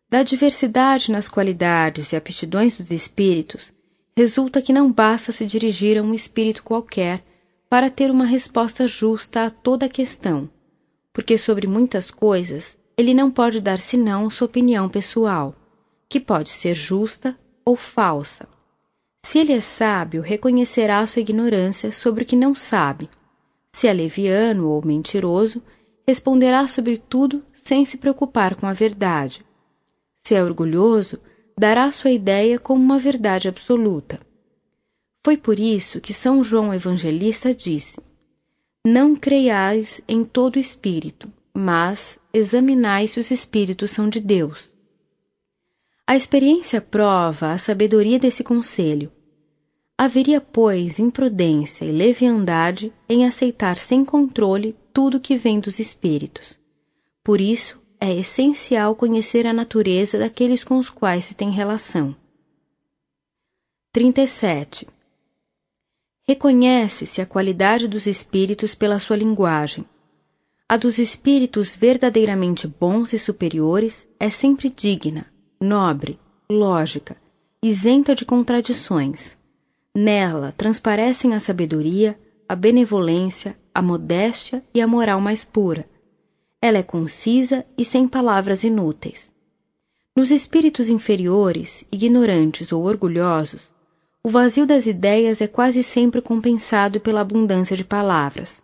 Da 0.10 0.24
diversidade 0.24 1.12
nas 1.12 1.30
qualidades 1.30 2.14
e 2.14 2.16
aptidões 2.16 2.76
dos 2.76 2.90
espíritos, 2.90 3.72
resulta 4.18 4.60
que 4.60 4.74
não 4.74 4.92
basta 4.92 5.32
se 5.32 5.46
dirigir 5.46 6.00
a 6.00 6.02
um 6.02 6.16
espírito 6.16 6.64
qualquer 6.64 7.24
para 7.70 7.92
ter 7.92 8.10
uma 8.10 8.26
resposta 8.26 8.88
justa 8.88 9.44
a 9.44 9.52
toda 9.52 9.86
a 9.86 9.90
questão, 9.90 10.50
porque 11.16 11.38
sobre 11.38 11.66
muitas 11.66 12.12
coisas 12.12 12.78
ele 12.98 13.14
não 13.14 13.32
pode 13.32 13.62
dar 13.62 13.80
senão 13.80 14.30
sua 14.30 14.48
opinião 14.48 14.90
pessoal, 14.90 15.56
que 16.10 16.20
pode 16.20 16.50
ser 16.50 16.76
justa 16.76 17.40
ou 17.64 17.78
falsa. 17.78 18.50
Se 19.26 19.40
ele 19.40 19.54
é 19.54 19.62
sábio, 19.62 20.22
reconhecerá 20.22 21.08
sua 21.08 21.22
ignorância 21.22 21.90
sobre 21.94 22.24
o 22.24 22.28
que 22.28 22.36
não 22.36 22.54
sabe. 22.54 23.10
Se 23.72 23.88
é 23.88 23.94
leviano 23.94 24.68
ou 24.68 24.86
mentiroso, 24.86 25.64
responderá 26.06 26.68
sobre 26.68 26.98
tudo 26.98 27.42
sem 27.54 27.86
se 27.86 27.98
preocupar 27.98 28.54
com 28.54 28.68
a 28.68 28.74
verdade. 28.74 29.44
Se 30.22 30.36
é 30.36 30.44
orgulhoso, 30.44 31.18
dará 31.58 31.90
sua 31.92 32.12
ideia 32.12 32.60
como 32.60 32.84
uma 32.84 33.00
verdade 33.00 33.48
absoluta. 33.48 34.20
Foi 35.24 35.38
por 35.38 35.60
isso 35.60 36.02
que 36.02 36.14
São 36.14 36.44
João 36.44 36.74
Evangelista 36.74 37.56
disse: 37.56 38.02
Não 38.88 39.16
creiais 39.16 40.00
em 40.08 40.24
todo 40.24 40.60
espírito, 40.60 41.34
mas 41.52 42.20
examinai 42.32 43.08
se 43.08 43.20
os 43.20 43.32
espíritos 43.32 43.90
são 43.90 44.08
de 44.08 44.20
Deus. 44.20 44.72
A 46.06 46.16
experiência 46.16 46.80
prova 46.80 47.52
a 47.52 47.58
sabedoria 47.58 48.20
desse 48.20 48.44
conselho. 48.44 49.12
Haveria, 49.98 50.40
pois, 50.40 51.00
imprudência 51.00 51.84
e 51.84 51.92
leviandade 51.92 52.94
em 53.10 53.26
aceitar 53.26 53.76
sem 53.76 54.06
controle 54.06 54.76
tudo 54.94 55.20
que 55.20 55.36
vem 55.36 55.60
dos 55.60 55.80
espíritos. 55.80 56.60
Por 57.24 57.42
isso, 57.42 57.82
é 58.00 58.14
essencial 58.14 58.96
conhecer 58.96 59.48
a 59.48 59.54
natureza 59.54 60.20
daqueles 60.20 60.64
com 60.64 60.78
os 60.78 60.92
quais 60.92 61.26
se 61.26 61.34
tem 61.34 61.50
relação. 61.50 62.16
37. 63.92 64.86
Reconhece-se 66.28 67.22
a 67.22 67.26
qualidade 67.26 67.88
dos 67.88 68.08
espíritos 68.08 68.74
pela 68.74 68.98
sua 68.98 69.16
linguagem. 69.16 69.86
A 70.68 70.76
dos 70.76 70.98
espíritos 70.98 71.76
verdadeiramente 71.76 72.68
bons 72.68 73.14
e 73.14 73.20
superiores 73.20 74.08
é 74.20 74.28
sempre 74.32 74.68
digna, 74.68 75.28
nobre, 75.62 76.20
lógica, 76.50 77.16
isenta 77.62 78.16
de 78.16 78.26
contradições. 78.26 79.38
Nela 79.94 80.52
transparecem 80.58 81.36
a 81.36 81.40
sabedoria, 81.40 82.20
a 82.50 82.56
benevolência, 82.56 83.56
a 83.72 83.80
modéstia 83.80 84.64
e 84.74 84.82
a 84.82 84.88
moral 84.88 85.22
mais 85.22 85.44
pura. 85.44 85.88
Ela 86.60 86.80
é 86.80 86.84
concisa 86.84 87.64
e 87.78 87.86
sem 87.86 88.08
palavras 88.08 88.64
inúteis. 88.64 89.32
Nos 90.16 90.32
espíritos 90.32 90.90
inferiores, 90.90 91.86
ignorantes 91.92 92.72
ou 92.72 92.84
orgulhosos, 92.84 93.75
o 94.26 94.28
vazio 94.28 94.66
das 94.66 94.88
ideias 94.88 95.40
é 95.40 95.48
quase 95.48 95.84
sempre 95.84 96.20
compensado 96.20 97.00
pela 97.00 97.22
abundância 97.22 97.78
de 97.78 97.84
palavras. 97.86 98.60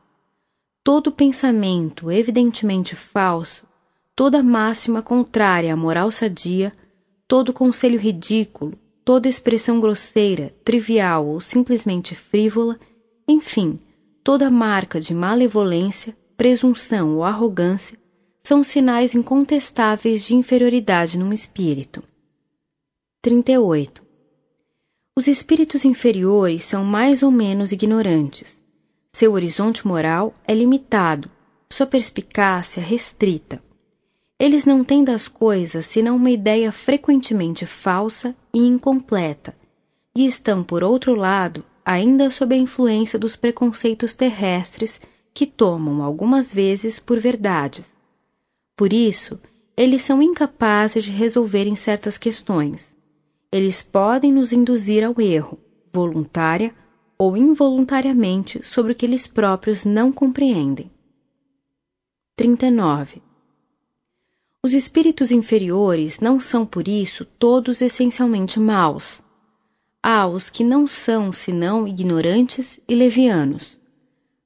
Todo 0.84 1.12
pensamento 1.12 2.10
evidentemente 2.10 2.96
falso, 2.96 3.64
toda 4.16 4.42
máxima 4.42 5.04
contrária 5.04 5.72
à 5.72 5.78
moral 5.78 6.10
sadia, 6.10 6.74
todo 7.28 7.54
conselho 7.54 8.00
ridículo, 8.00 8.74
toda 9.06 9.30
expressão 9.30 9.80
grosseira, 9.80 10.52
trivial 10.66 11.28
ou 11.28 11.40
simplesmente 11.40 12.16
frívola, 12.16 12.80
enfim, 13.28 13.80
toda 14.24 14.50
marca 14.50 15.00
de 15.00 15.14
malevolência, 15.14 16.18
presunção 16.36 17.18
ou 17.18 17.24
arrogância 17.24 17.96
são 18.42 18.64
sinais 18.64 19.14
incontestáveis 19.14 20.24
de 20.24 20.34
inferioridade 20.34 21.20
num 21.20 21.32
espírito. 21.32 22.02
38. 23.22 24.10
Os 25.14 25.28
espíritos 25.28 25.84
inferiores 25.84 26.64
são 26.64 26.86
mais 26.86 27.22
ou 27.22 27.30
menos 27.30 27.74
ignorantes. 27.74 28.64
Seu 29.12 29.34
horizonte 29.34 29.86
moral 29.86 30.34
é 30.48 30.54
limitado, 30.54 31.30
sua 31.70 31.86
perspicácia 31.86 32.82
restrita. 32.82 33.62
Eles 34.40 34.64
não 34.64 34.86
têm 34.86 35.04
das 35.04 35.28
coisas 35.28 35.86
senão 35.86 36.16
uma 36.16 36.32
ideia 36.32 36.72
frequentemente 36.72 37.66
falsa 37.66 38.34
e 38.54 38.60
incompleta, 38.60 39.54
e 40.16 40.26
estão, 40.26 40.64
por 40.64 40.82
outro 40.82 41.14
lado, 41.14 41.66
ainda 41.84 42.32
sob 42.32 42.56
a 42.56 42.58
influência 42.58 43.20
dos 43.20 43.36
preconceitos 43.36 44.16
terrestres 44.16 45.02
que 45.34 45.46
tomam 45.46 46.04
algumas 46.04 46.54
vezes 46.54 47.00
por 47.00 47.20
verdades. 47.20 47.86
Por 48.78 48.94
isso, 48.94 49.38
eles 49.76 50.04
são 50.04 50.22
incapazes 50.22 51.04
de 51.04 51.12
resolverem 51.12 51.76
certas 51.76 52.18
questões. 52.18 52.96
Eles 53.52 53.82
podem 53.82 54.32
nos 54.32 54.54
induzir 54.54 55.04
ao 55.04 55.20
erro, 55.20 55.60
voluntária 55.92 56.74
ou 57.18 57.36
involuntariamente, 57.36 58.66
sobre 58.66 58.94
o 58.94 58.96
que 58.96 59.06
eles 59.06 59.28
próprios 59.28 59.84
não 59.84 60.12
compreendem. 60.12 60.90
39. 62.36 63.22
Os 64.64 64.74
espíritos 64.74 65.32
inferiores 65.32 66.20
não 66.20 66.40
são, 66.40 66.66
por 66.66 66.88
isso, 66.88 67.26
todos 67.26 67.82
essencialmente 67.82 68.60
maus. 68.60 69.22
Há 70.02 70.28
os 70.28 70.50
que 70.50 70.64
não 70.64 70.88
são 70.88 71.32
senão 71.32 71.88
ignorantes 71.88 72.80
e 72.88 72.96
levianos. 72.96 73.78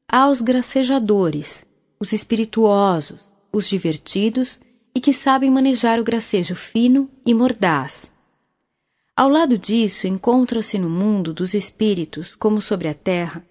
Há 0.08 0.28
os 0.28 0.42
gracejadores, 0.42 1.66
os 2.00 2.12
espirituosos, 2.12 3.22
os 3.54 3.70
divertidos 3.70 4.60
e 4.94 5.00
que 5.00 5.14
sabem 5.14 5.52
manejar 5.52 6.00
o 6.00 6.04
gracejo 6.04 6.56
fino 6.56 7.10
e 7.26 7.34
mordaz. 7.34 8.12
Ao 9.18 9.30
lado 9.30 9.58
disso, 9.58 10.08
encontram-se 10.08 10.78
no 10.78 10.90
mundo 10.90 11.34
dos 11.34 11.54
espíritos, 11.54 12.36
como 12.36 12.60
sobre 12.60 12.90
a 12.90 12.94
terra, 12.94 13.48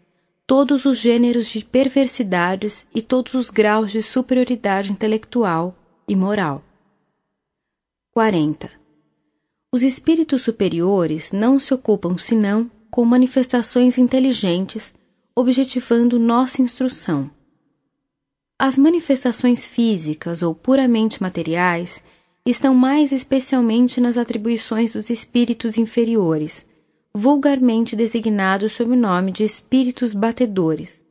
todos 0.47 0.84
os 0.84 0.98
gêneros 0.98 1.47
de 1.47 1.64
perversidades 1.64 2.86
e 2.94 3.00
todos 3.00 3.32
os 3.32 3.48
graus 3.48 3.90
de 3.90 4.02
superioridade 4.02 4.92
intelectual 4.92 5.74
e 6.06 6.14
moral. 6.14 6.62
40. 8.12 8.70
Os 9.72 9.82
espíritos 9.82 10.42
superiores 10.42 11.32
não 11.32 11.58
se 11.58 11.72
ocupam 11.72 12.18
senão 12.18 12.70
com 12.90 13.02
manifestações 13.06 13.97
inteligentes, 13.97 14.94
objetivando 15.34 16.18
nossa 16.18 16.60
instrução. 16.60 17.30
As 18.58 18.76
manifestações 18.76 19.64
físicas 19.64 20.42
ou 20.42 20.54
puramente 20.54 21.22
materiais 21.22 22.04
estão 22.46 22.74
mais 22.74 23.10
especialmente 23.10 24.00
nas 24.00 24.18
atribuições 24.18 24.92
dos 24.92 25.08
espíritos 25.08 25.78
inferiores, 25.78 26.66
vulgarmente 27.14 27.96
designados 27.96 28.72
sob 28.72 28.92
o 28.92 28.96
nome 28.96 29.32
de 29.32 29.44
espíritos 29.44 30.12
batedores, 30.12 31.02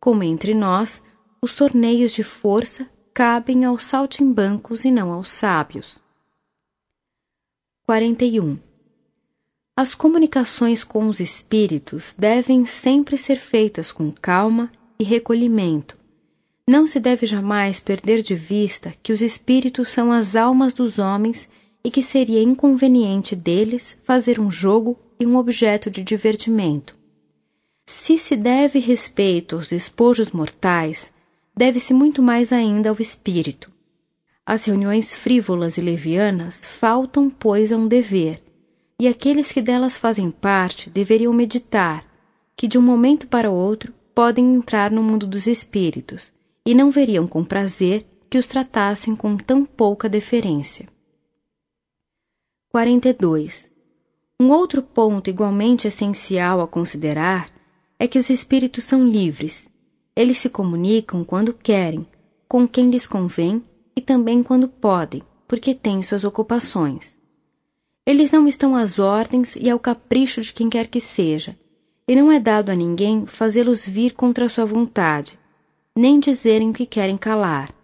como 0.00 0.22
entre 0.22 0.54
nós 0.54 1.02
os 1.40 1.54
torneios 1.54 2.12
de 2.12 2.24
força 2.24 2.88
cabem 3.14 3.64
aos 3.64 3.84
saltimbancos 3.84 4.84
e 4.84 4.90
não 4.90 5.12
aos 5.12 5.30
sábios. 5.30 5.98
41. 7.84 8.58
As 9.76 9.94
comunicações 9.94 10.82
com 10.82 11.08
os 11.08 11.20
espíritos 11.20 12.14
devem 12.18 12.64
sempre 12.66 13.16
ser 13.16 13.36
feitas 13.36 13.92
com 13.92 14.10
calma 14.12 14.70
e 14.98 15.04
recolhimento. 15.04 15.99
Não 16.66 16.86
se 16.86 17.00
deve 17.00 17.26
jamais 17.26 17.80
perder 17.80 18.22
de 18.22 18.34
vista 18.34 18.94
que 19.02 19.12
os 19.12 19.22
espíritos 19.22 19.90
são 19.90 20.12
as 20.12 20.36
almas 20.36 20.72
dos 20.72 20.98
homens 20.98 21.48
e 21.82 21.90
que 21.90 22.02
seria 22.02 22.42
inconveniente 22.42 23.34
deles 23.34 23.98
fazer 24.04 24.38
um 24.38 24.50
jogo 24.50 24.96
e 25.18 25.26
um 25.26 25.36
objeto 25.36 25.90
de 25.90 26.02
divertimento. 26.02 26.96
Se 27.86 28.16
se 28.16 28.36
deve 28.36 28.78
respeito 28.78 29.56
aos 29.56 29.68
despojos 29.68 30.30
mortais, 30.30 31.12
deve-se 31.56 31.92
muito 31.92 32.22
mais 32.22 32.52
ainda 32.52 32.90
ao 32.90 32.96
espírito. 33.00 33.70
As 34.46 34.64
reuniões 34.64 35.14
frívolas 35.14 35.76
e 35.76 35.80
levianas 35.80 36.64
faltam, 36.64 37.28
pois, 37.28 37.72
a 37.72 37.76
um 37.76 37.88
dever, 37.88 38.42
e 38.98 39.08
aqueles 39.08 39.50
que 39.50 39.60
delas 39.60 39.96
fazem 39.96 40.30
parte 40.30 40.88
deveriam 40.88 41.32
meditar 41.32 42.04
que 42.56 42.68
de 42.68 42.78
um 42.78 42.82
momento 42.82 43.26
para 43.26 43.50
outro 43.50 43.92
podem 44.14 44.54
entrar 44.54 44.90
no 44.90 45.02
mundo 45.02 45.26
dos 45.26 45.46
espíritos 45.46 46.32
e 46.64 46.74
não 46.74 46.90
veriam 46.90 47.26
com 47.26 47.44
prazer 47.44 48.06
que 48.28 48.38
os 48.38 48.46
tratassem 48.46 49.16
com 49.16 49.36
tão 49.36 49.64
pouca 49.64 50.08
deferência. 50.08 50.88
42. 52.70 53.70
Um 54.38 54.50
outro 54.50 54.82
ponto 54.82 55.28
igualmente 55.28 55.88
essencial 55.88 56.60
a 56.60 56.68
considerar 56.68 57.50
é 57.98 58.06
que 58.06 58.18
os 58.18 58.30
espíritos 58.30 58.84
são 58.84 59.04
livres. 59.06 59.68
Eles 60.14 60.38
se 60.38 60.48
comunicam 60.48 61.24
quando 61.24 61.52
querem, 61.52 62.06
com 62.48 62.66
quem 62.68 62.90
lhes 62.90 63.06
convém 63.06 63.62
e 63.96 64.00
também 64.00 64.42
quando 64.42 64.68
podem, 64.68 65.22
porque 65.48 65.74
têm 65.74 66.02
suas 66.02 66.22
ocupações. 66.22 67.18
Eles 68.06 68.30
não 68.30 68.46
estão 68.46 68.76
às 68.76 68.98
ordens 68.98 69.56
e 69.56 69.68
ao 69.68 69.78
capricho 69.78 70.40
de 70.40 70.52
quem 70.52 70.70
quer 70.70 70.86
que 70.86 71.00
seja, 71.00 71.58
e 72.06 72.14
não 72.14 72.30
é 72.30 72.38
dado 72.38 72.70
a 72.70 72.74
ninguém 72.74 73.26
fazê-los 73.26 73.86
vir 73.86 74.14
contra 74.14 74.46
a 74.46 74.48
sua 74.48 74.64
vontade, 74.64 75.38
nem 75.96 76.20
dizerem 76.20 76.70
o 76.70 76.72
que 76.72 76.86
querem 76.86 77.18
calar, 77.18 77.74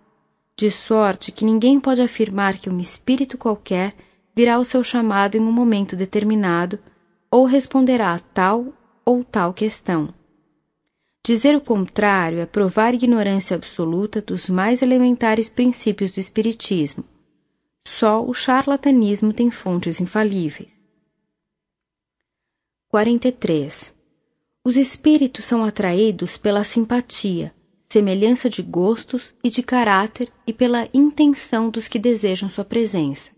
de 0.56 0.71
sorte 0.71 1.31
que 1.33 1.44
ninguém 1.44 1.78
pode 1.78 2.01
afirmar 2.01 2.58
que 2.58 2.71
um 2.71 2.78
espírito 2.78 3.37
qualquer 3.37 3.94
virá 4.35 4.55
ao 4.55 4.65
seu 4.65 4.83
chamado 4.83 5.37
em 5.37 5.40
um 5.40 5.53
momento 5.53 5.97
determinado 5.97 6.78
ou 7.31 7.44
responderá 7.44 8.15
a 8.15 8.19
tal 8.19 8.72
ou 9.05 9.24
tal 9.24 9.53
questão. 9.53 10.15
Dizer 11.24 11.56
o 11.56 11.60
contrário 11.60 12.39
é 12.39 12.47
provar 12.47 12.94
ignorância 12.94 13.56
absoluta 13.56 14.21
dos 14.21 14.49
mais 14.49 14.81
elementares 14.81 15.49
princípios 15.49 16.12
do 16.12 16.21
Espiritismo. 16.21 17.05
Só 17.87 18.24
o 18.24 18.33
charlatanismo 18.33 19.33
tem 19.33 19.51
fontes 19.51 20.01
infalíveis. 20.01 20.81
43. 22.89 23.92
Os 24.65 24.76
espíritos 24.76 25.44
são 25.44 25.65
atraídos 25.65 26.37
pela 26.37 26.62
simpatia, 26.62 27.53
semelhança 27.89 28.51
de 28.51 28.63
gostos 28.63 29.35
e 29.43 29.51
de 29.51 29.63
caráter 29.63 30.31
e 30.47 30.53
pela 30.53 30.89
intenção 30.93 31.71
dos 31.71 31.89
que 31.89 31.99
desejam 31.99 32.49
sua 32.49 32.65
presença. 32.65 33.31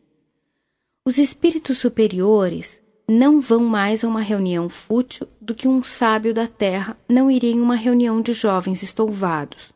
Os 1.04 1.18
espíritos 1.18 1.78
superiores 1.78 2.82
não 3.08 3.40
vão 3.40 3.64
mais 3.64 4.04
a 4.04 4.08
uma 4.08 4.20
reunião 4.20 4.68
fútil 4.68 5.26
do 5.40 5.54
que 5.54 5.66
um 5.66 5.82
sábio 5.82 6.34
da 6.34 6.46
terra 6.46 6.98
não 7.08 7.30
iria 7.30 7.52
em 7.52 7.60
uma 7.60 7.76
reunião 7.76 8.20
de 8.20 8.32
jovens 8.32 8.82
estouvados. 8.82 9.72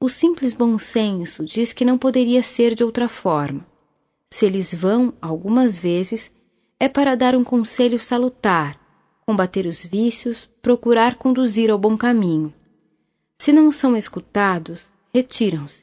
O 0.00 0.08
simples 0.08 0.52
bom 0.52 0.78
senso 0.78 1.44
diz 1.44 1.72
que 1.72 1.84
não 1.84 1.98
poderia 1.98 2.42
ser 2.42 2.74
de 2.74 2.82
outra 2.82 3.06
forma. 3.06 3.64
Se 4.30 4.46
eles 4.46 4.74
vão, 4.74 5.12
algumas 5.20 5.78
vezes, 5.78 6.32
é 6.78 6.88
para 6.88 7.14
dar 7.14 7.36
um 7.36 7.44
conselho 7.44 8.00
salutar, 8.00 8.80
combater 9.26 9.66
os 9.66 9.84
vícios, 9.84 10.48
procurar 10.62 11.16
conduzir 11.16 11.70
ao 11.70 11.78
bom 11.78 11.96
caminho. 11.96 12.52
Se 13.40 13.54
não 13.54 13.72
são 13.72 13.96
escutados, 13.96 14.86
retiram-se. 15.14 15.82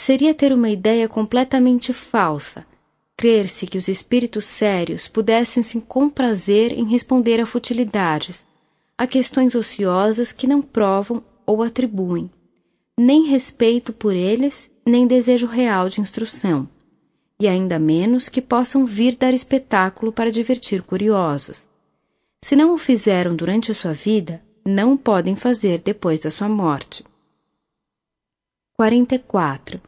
Seria 0.00 0.32
ter 0.32 0.52
uma 0.52 0.70
ideia 0.70 1.08
completamente 1.08 1.92
falsa, 1.92 2.64
crer-se 3.16 3.66
que 3.66 3.76
os 3.76 3.88
espíritos 3.88 4.44
sérios 4.44 5.08
pudessem 5.08 5.64
se 5.64 5.80
comprazer 5.80 6.72
em 6.72 6.88
responder 6.88 7.40
a 7.40 7.46
futilidades, 7.46 8.46
a 8.96 9.08
questões 9.08 9.56
ociosas 9.56 10.30
que 10.30 10.46
não 10.46 10.62
provam 10.62 11.20
ou 11.44 11.64
atribuem, 11.64 12.30
nem 12.96 13.24
respeito 13.24 13.92
por 13.92 14.14
eles, 14.14 14.70
nem 14.86 15.04
desejo 15.04 15.48
real 15.48 15.88
de 15.88 16.00
instrução, 16.00 16.68
e 17.40 17.48
ainda 17.48 17.76
menos 17.76 18.28
que 18.28 18.40
possam 18.40 18.86
vir 18.86 19.16
dar 19.16 19.34
espetáculo 19.34 20.12
para 20.12 20.30
divertir 20.30 20.80
curiosos. 20.80 21.68
Se 22.40 22.54
não 22.54 22.72
o 22.72 22.78
fizeram 22.78 23.34
durante 23.34 23.72
a 23.72 23.74
sua 23.74 23.92
vida, 23.92 24.45
não 24.66 24.96
podem 24.96 25.36
fazer 25.36 25.80
depois 25.80 26.20
da 26.20 26.30
sua 26.30 26.48
morte. 26.48 27.04
44. 28.74 29.80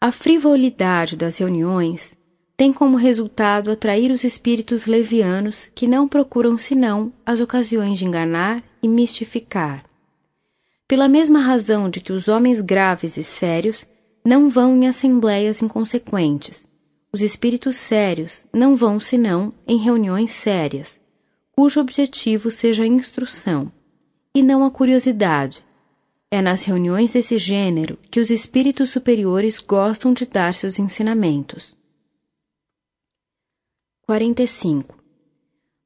A 0.00 0.12
frivolidade 0.12 1.16
das 1.16 1.36
reuniões 1.36 2.16
tem 2.56 2.72
como 2.72 2.96
resultado 2.96 3.70
atrair 3.70 4.12
os 4.12 4.22
espíritos 4.22 4.86
levianos 4.86 5.70
que 5.74 5.88
não 5.88 6.06
procuram 6.06 6.56
senão 6.56 7.12
as 7.26 7.40
ocasiões 7.40 7.98
de 7.98 8.04
enganar 8.04 8.62
e 8.80 8.88
mistificar. 8.88 9.84
Pela 10.86 11.08
mesma 11.08 11.40
razão 11.40 11.90
de 11.90 12.00
que 12.00 12.12
os 12.12 12.28
homens 12.28 12.60
graves 12.60 13.16
e 13.16 13.24
sérios 13.24 13.84
não 14.24 14.48
vão 14.48 14.76
em 14.76 14.86
assembleias 14.86 15.60
inconsequentes, 15.60 16.68
os 17.12 17.20
espíritos 17.20 17.76
sérios 17.76 18.46
não 18.52 18.76
vão 18.76 19.00
senão 19.00 19.52
em 19.66 19.76
reuniões 19.76 20.30
sérias, 20.30 21.00
cujo 21.50 21.80
objetivo 21.80 22.50
seja 22.50 22.84
a 22.84 22.86
instrução, 22.86 23.72
e 24.38 24.42
não 24.42 24.62
a 24.64 24.70
curiosidade. 24.70 25.64
É 26.30 26.40
nas 26.40 26.62
reuniões 26.64 27.10
desse 27.10 27.38
gênero 27.38 27.98
que 28.08 28.20
os 28.20 28.30
espíritos 28.30 28.90
superiores 28.90 29.58
gostam 29.58 30.12
de 30.12 30.24
dar 30.26 30.54
seus 30.54 30.78
ensinamentos. 30.78 31.76
45. 34.02 34.96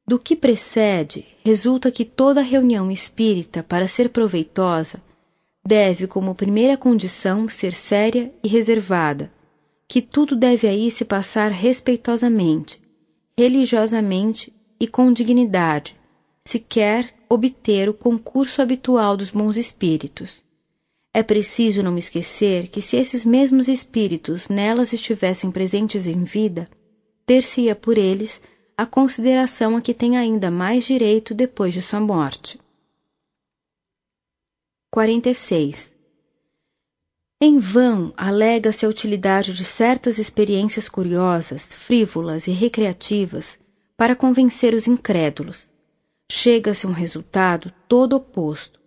Do 0.07 0.19
que 0.19 0.37
precede, 0.37 1.27
resulta 1.43 1.91
que 1.91 2.05
toda 2.05 2.43
reunião 2.43 2.91
espírita, 2.91 3.63
para 3.63 3.89
ser 3.89 4.11
proveitosa, 4.11 5.03
deve, 5.65 6.07
como 6.07 6.35
primeira 6.35 6.77
condição, 6.77 7.49
ser 7.49 7.73
séria 7.73 8.35
e 8.45 8.49
reservada, 8.49 9.33
que 9.89 10.03
tudo 10.03 10.37
deve 10.37 10.67
aí 10.67 10.91
se 10.91 11.07
passar 11.07 11.51
respeitosamente, 11.51 12.83
religiosamente 13.39 14.53
e 14.79 14.87
com 14.87 15.11
dignidade, 15.11 15.97
se 16.45 16.59
quer 16.59 17.15
obter 17.33 17.89
o 17.89 17.95
concurso 17.95 18.61
habitual 18.61 19.17
dos 19.17 19.31
bons 19.31 19.57
espíritos. 19.57 20.45
É 21.15 21.23
preciso 21.23 21.83
não 21.83 21.97
esquecer 21.97 22.69
que 22.69 22.83
se 22.83 22.99
esses 22.99 23.25
mesmos 23.25 23.69
espíritos 23.69 24.51
nelas 24.51 24.93
estivessem 24.93 25.51
presentes 25.51 26.07
em 26.07 26.25
vida, 26.25 26.69
ter-se-ia 27.25 27.75
por 27.75 27.97
eles 27.97 28.39
a 28.77 28.85
consideração 28.85 29.77
a 29.77 29.81
que 29.81 29.95
tem 29.95 30.19
ainda 30.19 30.51
mais 30.51 30.85
direito 30.85 31.33
depois 31.33 31.73
de 31.73 31.81
sua 31.81 32.01
morte. 32.01 32.59
46. 34.91 35.91
Em 37.41 37.59
vão 37.59 38.13
alega-se 38.15 38.85
a 38.85 38.89
utilidade 38.91 39.55
de 39.55 39.65
certas 39.65 40.19
experiências 40.19 40.87
curiosas, 40.87 41.75
frívolas 41.75 42.47
e 42.47 42.53
recreativas 42.53 43.59
para 43.97 44.15
convencer 44.15 44.75
os 44.75 44.87
incrédulos. 44.87 45.72
Chega-se 46.35 46.87
a 46.87 46.89
um 46.89 46.93
resultado 46.93 47.71
todo 47.87 48.17
oposto. 48.17 48.81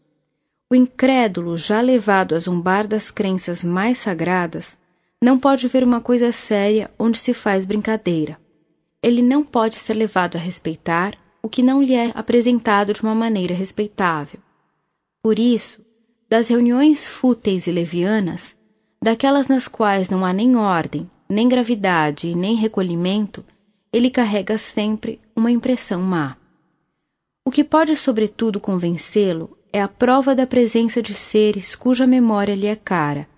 O 0.68 0.74
incrédulo, 0.74 1.56
já 1.56 1.80
levado 1.80 2.34
a 2.34 2.40
zombar 2.40 2.88
das 2.88 3.12
crenças 3.12 3.64
mais 3.64 4.00
sagradas, 4.00 4.76
não 5.22 5.38
pode 5.38 5.68
ver 5.68 5.84
uma 5.84 6.02
coisa 6.02 6.32
séria 6.32 6.90
onde 6.98 7.20
se 7.20 7.36
faz 7.36 7.64
brincadeira. 7.64 8.40
Ele 9.02 9.22
não 9.22 9.44
pode 9.44 9.76
ser 9.76 9.94
levado 9.94 10.38
a 10.38 10.40
respeitar 10.40 11.16
o 11.40 11.48
que 11.48 11.62
não 11.62 11.84
lhe 11.84 11.94
é 11.94 12.12
apresentado 12.16 12.94
de 12.94 13.04
uma 13.04 13.14
maneira 13.14 13.54
respeitável. 13.54 14.40
Por 15.22 15.38
isso, 15.38 15.80
das 16.28 16.48
reuniões 16.48 17.06
fúteis 17.06 17.68
e 17.68 17.72
levianas, 17.72 18.56
daquelas 19.00 19.48
nas 19.48 19.68
quais 19.68 20.10
não 20.10 20.26
há 20.26 20.34
nem 20.34 20.56
ordem, 20.56 21.08
nem 21.30 21.48
gravidade 21.48 22.28
e 22.28 22.34
nem 22.34 22.56
recolhimento, 22.56 23.46
ele 23.94 24.10
carrega 24.10 24.58
sempre 24.58 25.22
uma 25.36 25.52
impressão 25.52 26.02
má. 26.02 26.36
O 27.48 27.52
que 27.52 27.64
pode, 27.64 27.96
sobretudo, 27.96 28.60
convencê-lo 28.60 29.56
é 29.72 29.80
a 29.80 29.88
prova 29.88 30.34
da 30.34 30.48
presença 30.48 31.00
de 31.00 31.14
seres 31.14 31.76
cuja 31.76 32.08
memória 32.08 32.56
lhe 32.56 32.66
é 32.66 32.76
cara. 32.76 33.30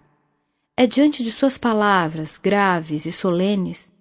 É 0.77 0.87
diante 0.87 1.21
de 1.21 1.29
suas 1.29 1.57
palavras 1.57 2.37
graves 2.37 3.05
e 3.05 3.11
solenes, 3.11 3.91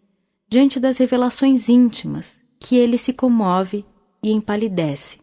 diante 0.48 0.78
das 0.78 0.98
revelações 0.98 1.68
íntimas, 1.68 2.40
que 2.60 2.76
ele 2.76 2.98
se 2.98 3.12
comove 3.12 3.84
e 4.22 4.30
empalidece. 4.30 5.18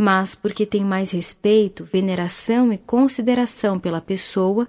Mas 0.00 0.36
porque 0.36 0.64
tem 0.64 0.84
mais 0.84 1.10
respeito, 1.10 1.84
veneração 1.84 2.72
e 2.72 2.78
consideração 2.78 3.80
pela 3.80 4.00
pessoa 4.00 4.68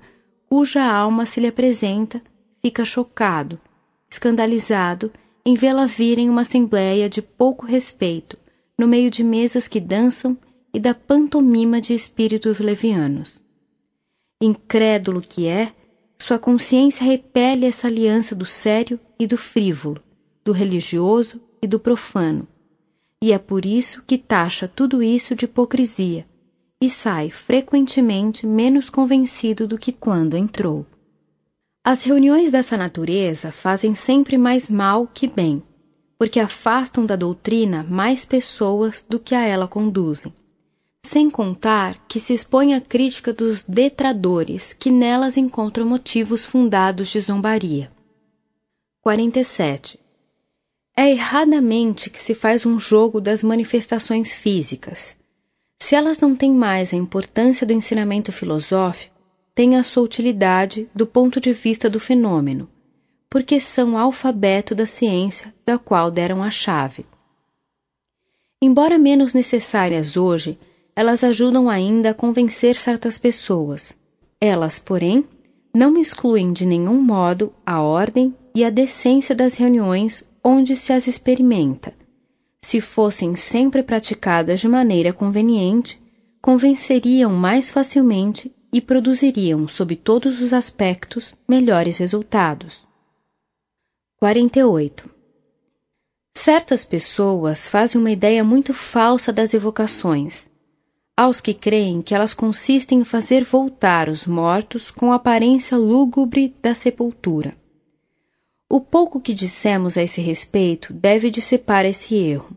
cuja 0.50 0.84
alma 0.84 1.28
se 1.28 1.40
lhe 1.40 1.48
apresenta, 1.48 2.24
fica 2.60 2.84
chocado, 2.84 3.60
escandalizado 4.10 5.12
em 5.46 5.54
vê-la 5.54 5.86
vir 5.86 6.18
em 6.18 6.28
uma 6.28 6.42
assembléia 6.42 7.08
de 7.08 7.22
pouco 7.22 7.68
respeito, 7.68 8.38
no 8.78 8.88
meio 8.88 9.10
de 9.10 9.24
mesas 9.24 9.68
que 9.68 9.80
dançam 9.80 10.38
e 10.74 10.80
da 10.80 10.94
pantomima 10.94 11.80
de 11.80 11.94
espíritos 11.94 12.60
levianos. 12.60 13.42
Incrédulo 14.42 15.22
que 15.22 15.48
é, 15.48 15.74
sua 16.20 16.38
consciência 16.38 17.06
repele 17.06 17.66
essa 17.66 17.88
aliança 17.88 18.36
do 18.36 18.46
sério 18.46 19.00
e 19.20 19.26
do 19.26 19.38
frívolo, 19.38 20.02
do 20.44 20.52
religioso 20.52 21.42
e 21.62 21.68
do 21.68 21.80
profano, 21.80 22.48
e 23.22 23.32
é 23.32 23.40
por 23.40 23.66
isso 23.66 24.04
que 24.06 24.18
taxa 24.18 24.68
tudo 24.68 25.02
isso 25.02 25.34
de 25.34 25.46
hipocrisia 25.46 26.28
e 26.82 26.90
sai 26.90 27.30
frequentemente 27.32 28.46
menos 28.46 28.90
convencido 28.90 29.68
do 29.68 29.78
que 29.78 29.92
quando 29.92 30.38
entrou. 30.38 30.86
As 31.84 32.04
reuniões 32.04 32.52
dessa 32.52 32.78
natureza 32.78 33.52
fazem 33.52 33.96
sempre 33.96 34.38
mais 34.38 34.70
mal 34.70 35.08
que 35.08 35.28
bem, 35.28 35.64
porque 36.18 36.40
afastam 36.40 37.06
da 37.06 37.16
doutrina 37.16 37.86
mais 37.90 38.24
pessoas 38.24 39.06
do 39.08 39.20
que 39.20 39.36
a 39.36 39.44
ela 39.46 39.68
conduzem. 39.68 40.34
Sem 41.06 41.30
contar 41.30 42.04
que 42.08 42.20
se 42.20 42.34
expõe 42.34 42.74
à 42.74 42.82
crítica 42.82 43.32
dos 43.32 43.64
detradores, 43.64 44.74
que 44.74 44.90
nelas 44.90 45.38
encontram 45.38 45.86
motivos 45.86 46.44
fundados 46.44 47.10
de 47.10 47.20
zombaria. 47.22 47.92
47. 49.02 50.00
É 50.98 51.12
erradamente 51.12 52.10
que 52.10 52.22
se 52.22 52.34
faz 52.34 52.66
um 52.66 52.80
jogo 52.80 53.22
das 53.22 53.44
manifestações 53.44 54.34
físicas. 54.34 55.16
Se 55.80 55.94
elas 55.94 56.20
não 56.20 56.36
têm 56.36 56.52
mais 56.52 56.94
a 56.94 56.98
importância 56.98 57.68
do 57.68 57.74
ensinamento 57.74 58.32
filosófico, 58.32 59.14
têm 59.54 59.76
a 59.76 59.84
sua 59.84 60.04
utilidade 60.04 60.90
do 60.96 61.06
ponto 61.06 61.40
de 61.40 61.54
vista 61.54 61.90
do 61.90 62.00
fenômeno, 62.00 62.68
porque 63.36 63.60
são 63.60 63.98
alfabeto 63.98 64.74
da 64.74 64.86
ciência 64.86 65.54
da 65.66 65.78
qual 65.78 66.10
deram 66.10 66.42
a 66.42 66.50
chave. 66.50 67.06
Embora 68.62 68.98
menos 68.98 69.34
necessárias 69.34 70.16
hoje, 70.16 70.58
elas 70.96 71.22
ajudam 71.22 71.70
ainda 71.70 72.12
a 72.12 72.14
convencer 72.14 72.78
certas 72.78 73.18
pessoas. 73.18 73.94
Elas, 74.40 74.80
porém, 74.80 75.26
não 75.74 75.98
excluem 75.98 76.54
de 76.54 76.66
nenhum 76.66 76.96
modo 77.02 77.52
a 77.66 77.82
ordem 77.82 78.34
e 78.56 78.64
a 78.64 78.70
decência 78.70 79.36
das 79.36 79.56
reuniões 79.56 80.24
onde 80.42 80.74
se 80.74 80.94
as 80.94 81.06
experimenta. 81.06 81.94
Se 82.62 82.80
fossem 82.80 83.36
sempre 83.36 83.84
praticadas 83.84 84.62
de 84.62 84.70
maneira 84.70 85.12
conveniente, 85.12 86.02
convenceriam 86.42 87.34
mais 87.34 87.70
facilmente 87.70 88.50
e 88.72 88.80
produziriam, 88.80 89.68
sob 89.68 89.94
todos 89.98 90.40
os 90.40 90.54
aspectos, 90.54 91.34
melhores 91.46 91.98
resultados. 91.98 92.86
48. 94.18 95.10
Certas 96.34 96.86
pessoas 96.86 97.68
fazem 97.68 98.00
uma 98.00 98.10
ideia 98.10 98.46
muito 98.46 98.74
falsa 98.74 99.32
das 99.34 99.54
evocações. 99.54 100.50
Aos 101.18 101.42
que 101.42 101.54
creem 101.54 102.02
que 102.02 102.16
elas 102.16 102.34
consistem 102.34 103.00
em 103.00 103.04
fazer 103.04 103.44
voltar 103.44 104.08
os 104.08 104.26
mortos 104.26 104.90
com 104.90 105.12
a 105.12 105.16
aparência 105.16 105.78
lúgubre 105.78 106.56
da 106.62 106.74
sepultura. 106.74 107.58
O 108.70 108.80
pouco 108.80 109.20
que 109.20 109.34
dissemos 109.34 109.98
a 109.98 110.04
esse 110.04 110.22
respeito 110.22 110.94
deve 110.94 111.30
dissipar 111.30 111.86
esse 111.86 112.16
erro. 112.16 112.56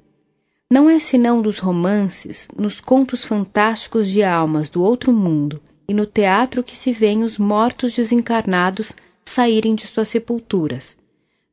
Não 0.71 0.89
é 0.89 1.01
senão 1.01 1.43
dos 1.43 1.59
romances, 1.59 2.49
nos 2.57 2.81
contos 2.81 3.25
fantásticos 3.25 4.09
de 4.09 4.23
almas 4.23 4.71
do 4.71 4.81
outro 4.81 5.13
mundo 5.13 5.61
e 5.89 5.93
no 5.93 6.07
teatro 6.07 6.63
que 6.63 6.77
se 6.77 6.93
vêem 6.93 7.25
os 7.25 7.37
mortos 7.37 7.95
desencarnados 7.95 8.95
saírem 9.25 9.75
de 9.75 9.89
suas 9.89 10.09
sepulturas 10.09 10.98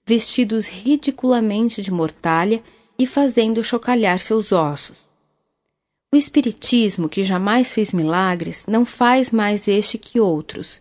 vestidos 0.08 0.68
ridiculamente 0.68 1.82
de 1.82 1.92
mortalha 1.92 2.62
e 2.98 3.08
fazendo 3.08 3.64
chocalhar 3.64 4.20
seus 4.20 4.52
ossos. 4.52 4.98
O 6.14 6.16
Espiritismo, 6.16 7.10
que 7.10 7.24
jamais 7.24 7.74
fez 7.74 7.92
milagres, 7.92 8.68
não 8.68 8.86
faz 8.86 9.32
mais 9.32 9.68
este 9.68 9.98
que 9.98 10.20
outros, 10.20 10.80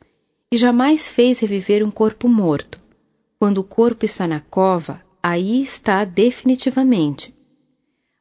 e 0.53 0.59
jamais 0.59 1.09
fez 1.09 1.41
reviver 1.41 1.83
um 1.83 1.91
corpo 1.91 2.29
morto. 2.29 2.79
Quando 3.39 3.59
o 3.59 3.65
corpo 3.65 4.05
está 4.05 4.29
na 4.29 4.41
cova, 4.41 5.01
aí 5.23 5.63
está 5.63 6.05
definitivamente. 6.05 7.35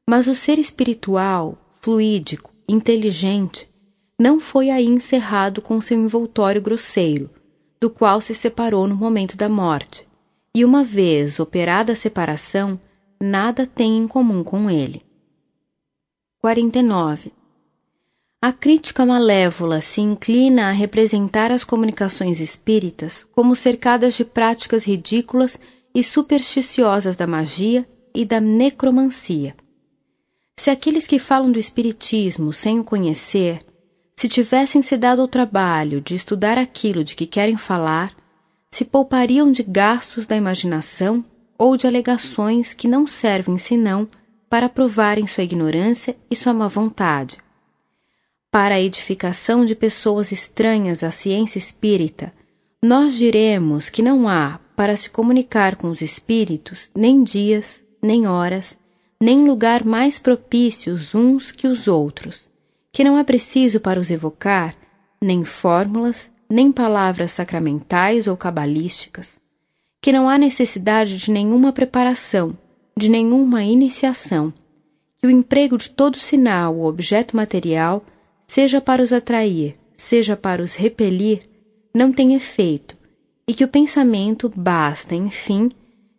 Mas 0.07 0.27
o 0.27 0.33
ser 0.33 0.57
espiritual, 0.57 1.57
fluídico, 1.81 2.51
inteligente, 2.67 3.69
não 4.17 4.39
foi 4.39 4.69
aí 4.69 4.85
encerrado 4.85 5.61
com 5.61 5.81
seu 5.81 5.99
envoltório 5.99 6.61
grosseiro, 6.61 7.29
do 7.79 7.89
qual 7.89 8.21
se 8.21 8.33
separou 8.33 8.87
no 8.87 8.95
momento 8.95 9.35
da 9.35 9.49
morte 9.49 10.07
e 10.55 10.63
uma 10.63 10.83
vez 10.83 11.39
operada 11.39 11.93
a 11.93 11.95
separação, 11.95 12.79
nada 13.19 13.65
tem 13.65 13.97
em 13.97 14.07
comum 14.07 14.43
com 14.43 14.69
ele. 14.69 15.01
49. 16.39 17.31
A 18.39 18.51
crítica 18.51 19.05
malévola 19.05 19.81
se 19.81 20.01
inclina 20.01 20.67
a 20.67 20.71
representar 20.71 21.51
as 21.51 21.63
comunicações 21.63 22.39
espíritas 22.39 23.25
como 23.31 23.55
cercadas 23.55 24.13
de 24.13 24.25
práticas 24.25 24.85
ridículas 24.85 25.57
e 25.95 26.03
supersticiosas 26.03 27.15
da 27.15 27.25
magia 27.25 27.87
e 28.13 28.25
da 28.25 28.39
necromancia. 28.39 29.55
Se 30.59 30.69
aqueles 30.69 31.07
que 31.07 31.17
falam 31.17 31.51
do 31.51 31.57
espiritismo 31.57 32.53
sem 32.53 32.79
o 32.79 32.83
conhecer, 32.83 33.65
se 34.15 34.29
tivessem 34.29 34.81
se 34.81 34.97
dado 34.97 35.21
ao 35.21 35.27
trabalho 35.27 35.99
de 35.99 36.13
estudar 36.13 36.57
aquilo 36.57 37.03
de 37.03 37.15
que 37.15 37.25
querem 37.25 37.57
falar, 37.57 38.15
se 38.73 38.83
poupariam 38.83 39.51
de 39.51 39.61
gastos 39.61 40.25
da 40.25 40.35
imaginação 40.35 41.23
ou 41.59 41.77
de 41.77 41.85
alegações 41.85 42.73
que 42.73 42.87
não 42.87 43.05
servem 43.05 43.55
senão 43.55 44.07
para 44.49 44.67
provarem 44.67 45.27
sua 45.27 45.43
ignorância 45.43 46.17
e 46.29 46.35
sua 46.35 46.55
má 46.55 46.67
vontade. 46.67 47.37
Para 48.49 48.73
a 48.73 48.81
edificação 48.81 49.63
de 49.63 49.75
pessoas 49.75 50.31
estranhas 50.31 51.03
à 51.03 51.11
ciência 51.11 51.59
espírita, 51.59 52.33
nós 52.81 53.13
diremos 53.13 53.91
que 53.91 54.01
não 54.01 54.27
há, 54.27 54.59
para 54.75 54.97
se 54.97 55.07
comunicar 55.07 55.75
com 55.75 55.91
os 55.91 56.01
espíritos, 56.01 56.89
nem 56.95 57.21
dias, 57.21 57.83
nem 58.01 58.25
horas, 58.25 58.75
nem 59.21 59.45
lugar 59.45 59.85
mais 59.85 60.17
propícios 60.17 61.13
uns 61.13 61.51
que 61.51 61.67
os 61.67 61.87
outros, 61.87 62.49
que 62.91 63.03
não 63.03 63.19
é 63.19 63.23
preciso 63.23 63.79
para 63.79 63.99
os 63.99 64.09
evocar 64.09 64.75
nem 65.21 65.45
fórmulas, 65.45 66.31
nem 66.53 66.71
palavras 66.71 67.31
sacramentais 67.31 68.27
ou 68.27 68.37
cabalísticas, 68.37 69.39
que 69.99 70.11
não 70.11 70.29
há 70.29 70.37
necessidade 70.37 71.17
de 71.17 71.31
nenhuma 71.31 71.73
preparação, 71.73 72.55
de 72.95 73.09
nenhuma 73.09 73.63
iniciação, 73.63 74.53
que 75.17 75.25
o 75.25 75.31
emprego 75.31 75.75
de 75.79 75.89
todo 75.89 76.19
sinal 76.19 76.77
ou 76.77 76.85
objeto 76.85 77.35
material, 77.35 78.05
seja 78.45 78.79
para 78.79 79.01
os 79.01 79.11
atrair, 79.11 79.75
seja 79.95 80.37
para 80.37 80.61
os 80.61 80.75
repelir, 80.75 81.49
não 81.91 82.13
tem 82.13 82.35
efeito, 82.35 82.95
e 83.47 83.53
que 83.55 83.63
o 83.63 83.67
pensamento 83.67 84.47
basta, 84.55 85.15
enfim, 85.15 85.71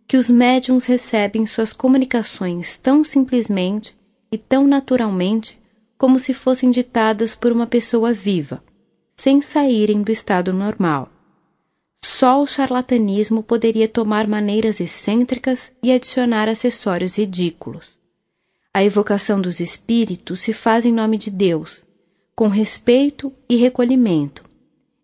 que 0.05 0.17
os 0.17 0.29
médiums 0.29 0.87
recebem 0.87 1.47
suas 1.47 1.73
comunicações 1.73 2.77
tão 2.77 3.05
simplesmente 3.05 3.97
e 4.33 4.37
tão 4.37 4.67
naturalmente 4.67 5.57
como 5.97 6.19
se 6.19 6.35
fossem 6.35 6.73
ditadas 6.73 7.37
por 7.37 7.53
uma 7.53 7.69
pessoa 7.69 8.13
viva 8.13 8.61
sem 9.17 9.41
saírem 9.41 10.03
do 10.03 10.11
estado 10.11 10.53
normal. 10.53 11.11
Só 12.05 12.43
o 12.43 12.47
charlatanismo 12.47 13.43
poderia 13.43 13.89
tomar 13.89 14.27
maneiras 14.27 14.81
excêntricas 14.81 15.73
e 15.83 15.91
adicionar 15.91 16.49
acessórios 16.49 17.17
ridículos. 17.17 17.91
A 18.73 18.85
evocação 18.85 19.41
dos 19.41 19.61
espíritos 19.61 20.41
se 20.41 20.53
faz 20.53 20.85
em 20.85 20.93
nome 20.93 21.17
de 21.17 21.31
Deus, 21.31 21.87
com 22.35 22.49
respeito 22.49 23.33
e 23.49 23.57
recolhimento. 23.57 24.45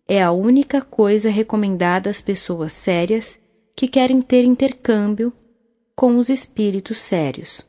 É 0.07 0.23
a 0.23 0.33
única 0.33 0.83
coisa 0.83 1.31
recomendada 1.31 2.11
às 2.11 2.21
pessoas 2.21 2.73
sérias 2.73 3.39
que 3.77 3.87
querem 3.87 4.21
ter 4.21 4.45
intercâmbio 4.45 5.33
com 5.95 6.19
os 6.19 6.29
espíritos 6.29 6.99
sérios. 6.99 7.65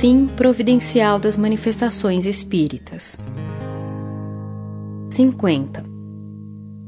Fim 0.00 0.26
providencial 0.26 1.18
das 1.18 1.38
manifestações 1.38 2.26
espíritas. 2.26 3.16
50. 5.10 5.86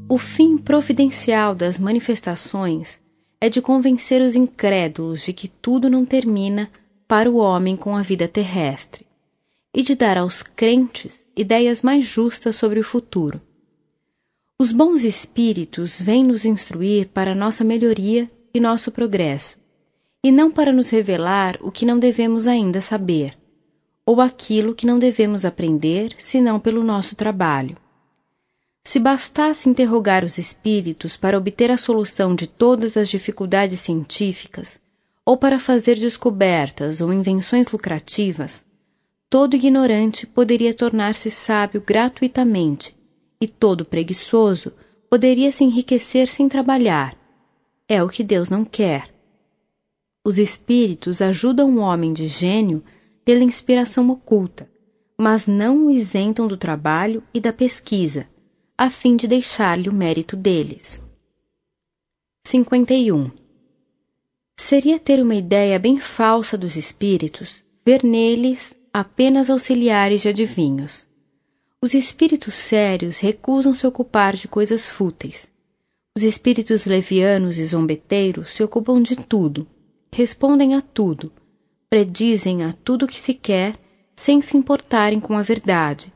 O 0.07 0.15
fim 0.19 0.59
providencial 0.59 1.55
das 1.55 1.79
manifestações 1.79 3.01
é 3.41 3.49
de 3.49 3.63
convencer 3.63 4.21
os 4.21 4.35
incrédulos 4.35 5.23
de 5.23 5.33
que 5.33 5.47
tudo 5.47 5.89
não 5.89 6.05
termina 6.05 6.69
para 7.07 7.31
o 7.31 7.37
homem 7.37 7.75
com 7.75 7.95
a 7.95 8.03
vida 8.03 8.27
terrestre 8.27 9.07
e 9.73 9.81
de 9.81 9.95
dar 9.95 10.19
aos 10.19 10.43
crentes 10.43 11.25
ideias 11.35 11.81
mais 11.81 12.05
justas 12.05 12.55
sobre 12.57 12.79
o 12.79 12.83
futuro. 12.83 13.41
Os 14.59 14.71
bons 14.71 15.03
espíritos 15.03 15.99
vêm 15.99 16.23
nos 16.23 16.45
instruir 16.45 17.07
para 17.07 17.33
nossa 17.33 17.63
melhoria 17.63 18.29
e 18.53 18.59
nosso 18.59 18.91
progresso 18.91 19.58
e 20.23 20.31
não 20.31 20.51
para 20.51 20.73
nos 20.73 20.89
revelar 20.89 21.57
o 21.61 21.71
que 21.71 21.85
não 21.85 21.97
devemos 21.97 22.45
ainda 22.45 22.81
saber, 22.81 23.37
ou 24.05 24.19
aquilo 24.19 24.75
que 24.75 24.85
não 24.85 24.99
devemos 24.99 25.45
aprender 25.45 26.13
senão 26.17 26.59
pelo 26.59 26.83
nosso 26.83 27.15
trabalho. 27.15 27.77
Se 28.83 28.99
bastasse 28.99 29.69
interrogar 29.69 30.25
os 30.25 30.37
espíritos 30.37 31.15
para 31.15 31.37
obter 31.37 31.69
a 31.69 31.77
solução 31.77 32.33
de 32.33 32.47
todas 32.47 32.97
as 32.97 33.07
dificuldades 33.07 33.79
científicas, 33.79 34.81
ou 35.25 35.37
para 35.37 35.59
fazer 35.59 35.95
descobertas 35.95 36.99
ou 36.99 37.13
invenções 37.13 37.67
lucrativas, 37.71 38.65
todo 39.29 39.55
ignorante 39.55 40.25
poderia 40.25 40.73
tornar-se 40.73 41.29
sábio 41.29 41.83
gratuitamente, 41.85 42.95
e 43.39 43.47
todo 43.47 43.85
preguiçoso 43.85 44.73
poderia 45.09 45.51
se 45.51 45.63
enriquecer 45.63 46.27
sem 46.27 46.49
trabalhar. 46.49 47.15
É 47.87 48.01
o 48.03 48.09
que 48.09 48.23
Deus 48.23 48.49
não 48.49 48.65
quer. 48.65 49.18
Os 50.29 50.37
espíritos 50.37 51.23
ajudam 51.23 51.75
o 51.75 51.79
homem 51.79 52.13
de 52.13 52.27
gênio 52.27 52.83
pela 53.25 53.43
inspiração 53.43 54.11
oculta, 54.11 54.69
mas 55.17 55.47
não 55.47 55.87
o 55.87 55.89
isentam 55.89 56.47
do 56.47 56.55
trabalho 56.55 57.23
e 57.33 57.39
da 57.39 57.51
pesquisa, 57.51 58.29
a 58.77 58.91
fim 58.91 59.15
de 59.15 59.27
deixar-lhe 59.27 59.89
o 59.89 59.91
mérito 59.91 60.35
deles. 60.35 61.03
51. 62.45 63.31
Seria 64.55 64.99
ter 64.99 65.19
uma 65.19 65.33
ideia 65.33 65.79
bem 65.79 65.99
falsa 65.99 66.55
dos 66.55 66.75
espíritos, 66.75 67.63
ver 67.83 68.03
neles 68.03 68.77
apenas 68.93 69.49
auxiliares 69.49 70.21
de 70.21 70.29
adivinhos. 70.29 71.07
Os 71.81 71.95
espíritos 71.95 72.53
sérios 72.53 73.19
recusam 73.19 73.73
se 73.73 73.87
ocupar 73.87 74.35
de 74.35 74.47
coisas 74.47 74.87
fúteis. 74.87 75.51
Os 76.15 76.21
espíritos 76.21 76.85
levianos 76.85 77.57
e 77.57 77.65
zombeteiros 77.65 78.51
se 78.51 78.61
ocupam 78.61 79.01
de 79.01 79.15
tudo, 79.15 79.65
respondem 80.11 80.75
a 80.75 80.81
tudo, 80.81 81.31
predizem 81.89 82.63
a 82.63 82.73
tudo 82.73 83.07
que 83.07 83.19
se 83.19 83.33
quer, 83.33 83.79
sem 84.15 84.41
se 84.41 84.57
importarem 84.57 85.19
com 85.19 85.37
a 85.37 85.41
verdade, 85.41 86.13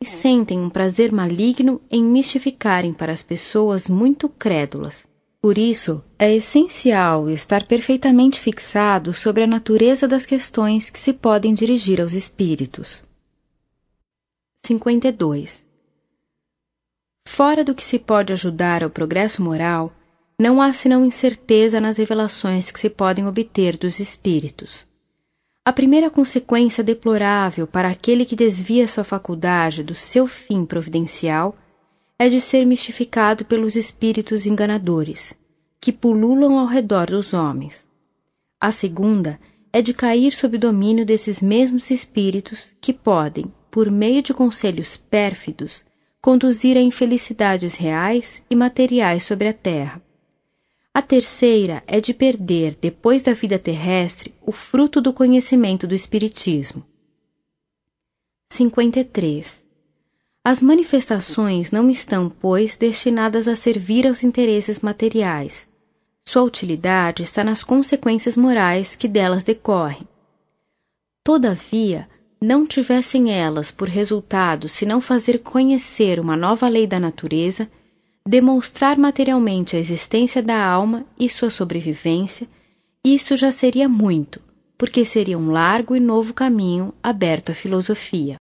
e 0.00 0.04
sentem 0.04 0.60
um 0.60 0.68
prazer 0.68 1.10
maligno 1.10 1.80
em 1.90 2.02
mistificarem 2.02 2.92
para 2.92 3.12
as 3.12 3.22
pessoas 3.22 3.88
muito 3.88 4.28
crédulas. 4.28 5.08
Por 5.40 5.58
isso, 5.58 6.02
é 6.18 6.34
essencial 6.34 7.30
estar 7.30 7.66
perfeitamente 7.66 8.40
fixado 8.40 9.14
sobre 9.14 9.44
a 9.44 9.46
natureza 9.46 10.08
das 10.08 10.26
questões 10.26 10.90
que 10.90 10.98
se 10.98 11.12
podem 11.12 11.54
dirigir 11.54 12.00
aos 12.00 12.14
espíritos. 12.14 13.02
52. 14.66 15.64
Fora 17.28 17.62
do 17.62 17.74
que 17.74 17.84
se 17.84 17.98
pode 17.98 18.32
ajudar 18.32 18.82
ao 18.82 18.90
progresso 18.90 19.42
moral, 19.42 19.92
não 20.38 20.60
há 20.60 20.72
senão 20.72 21.04
incerteza 21.04 21.80
nas 21.80 21.96
revelações 21.96 22.70
que 22.70 22.78
se 22.78 22.90
podem 22.90 23.26
obter 23.26 23.78
dos 23.78 23.98
espíritos. 23.98 24.86
A 25.64 25.72
primeira 25.72 26.10
consequência 26.10 26.84
deplorável 26.84 27.66
para 27.66 27.88
aquele 27.88 28.24
que 28.24 28.36
desvia 28.36 28.86
sua 28.86 29.02
faculdade 29.02 29.82
do 29.82 29.94
seu 29.94 30.26
fim 30.26 30.66
providencial 30.66 31.56
é 32.18 32.28
de 32.28 32.40
ser 32.40 32.66
mistificado 32.66 33.44
pelos 33.44 33.76
espíritos 33.76 34.46
enganadores, 34.46 35.34
que 35.80 35.90
pululam 35.90 36.58
ao 36.58 36.66
redor 36.66 37.06
dos 37.06 37.32
homens. 37.32 37.88
A 38.60 38.70
segunda 38.70 39.40
é 39.72 39.82
de 39.82 39.92
cair 39.92 40.32
sob 40.32 40.56
o 40.56 40.60
domínio 40.60 41.04
desses 41.04 41.42
mesmos 41.42 41.90
espíritos 41.90 42.76
que 42.80 42.92
podem, 42.92 43.52
por 43.70 43.90
meio 43.90 44.22
de 44.22 44.32
conselhos 44.32 44.96
pérfidos, 44.96 45.84
conduzir 46.20 46.76
a 46.76 46.80
infelicidades 46.80 47.76
reais 47.76 48.42
e 48.48 48.54
materiais 48.54 49.24
sobre 49.24 49.48
a 49.48 49.52
terra. 49.52 50.05
A 50.96 51.02
terceira 51.02 51.84
é 51.86 52.00
de 52.00 52.14
perder, 52.14 52.74
depois 52.80 53.22
da 53.22 53.34
vida 53.34 53.58
terrestre, 53.58 54.34
o 54.40 54.50
fruto 54.50 54.98
do 54.98 55.12
conhecimento 55.12 55.86
do 55.86 55.94
Espiritismo. 55.94 56.82
53. 58.50 59.62
As 60.42 60.62
manifestações 60.62 61.70
não 61.70 61.90
estão, 61.90 62.30
pois, 62.30 62.78
destinadas 62.78 63.46
a 63.46 63.54
servir 63.54 64.06
aos 64.06 64.24
interesses 64.24 64.80
materiais. 64.80 65.68
Sua 66.24 66.42
utilidade 66.42 67.22
está 67.22 67.44
nas 67.44 67.62
consequências 67.62 68.34
morais 68.34 68.96
que 68.96 69.06
delas 69.06 69.44
decorrem. 69.44 70.08
Todavia, 71.22 72.08
não 72.40 72.66
tivessem 72.66 73.30
elas 73.30 73.70
por 73.70 73.86
resultado 73.86 74.66
senão 74.66 75.02
fazer 75.02 75.40
conhecer 75.40 76.18
uma 76.18 76.38
nova 76.38 76.66
lei 76.70 76.86
da 76.86 76.98
natureza 76.98 77.70
demonstrar 78.26 78.98
materialmente 78.98 79.76
a 79.76 79.78
existência 79.78 80.42
da 80.42 80.60
alma 80.60 81.06
e 81.16 81.28
sua 81.28 81.48
sobrevivência, 81.48 82.48
isso 83.04 83.36
já 83.36 83.52
seria 83.52 83.88
muito, 83.88 84.40
porque 84.76 85.04
seria 85.04 85.38
um 85.38 85.52
largo 85.52 85.94
e 85.94 86.00
novo 86.00 86.34
caminho 86.34 86.92
aberto 87.00 87.52
à 87.52 87.54
filosofia. 87.54 88.36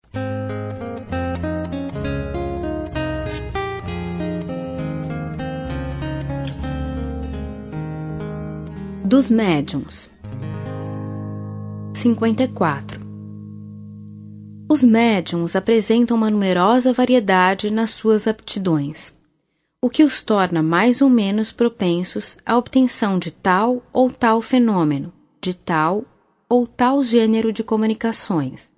Dos 9.03 9.29
médiums. 9.29 10.09
54 11.93 13.01
Os 14.67 14.81
médiums 14.81 15.55
apresentam 15.57 16.15
uma 16.15 16.31
numerosa 16.31 16.93
variedade 16.93 17.69
nas 17.69 17.89
suas 17.91 18.27
aptidões 18.27 19.13
o 19.83 19.89
que 19.89 20.01
os 20.01 20.23
torna 20.23 20.63
mais 20.63 21.01
ou 21.01 21.09
menos 21.09 21.51
propensos 21.51 22.37
à 22.45 22.57
obtenção 22.57 23.19
de 23.19 23.29
tal 23.29 23.83
ou 23.91 24.09
tal 24.09 24.41
fenômeno, 24.41 25.11
de 25.41 25.53
tal 25.53 26.05
ou 26.47 26.65
tal 26.65 27.03
gênero 27.03 27.51
de 27.51 27.65
comunicações. 27.65 28.71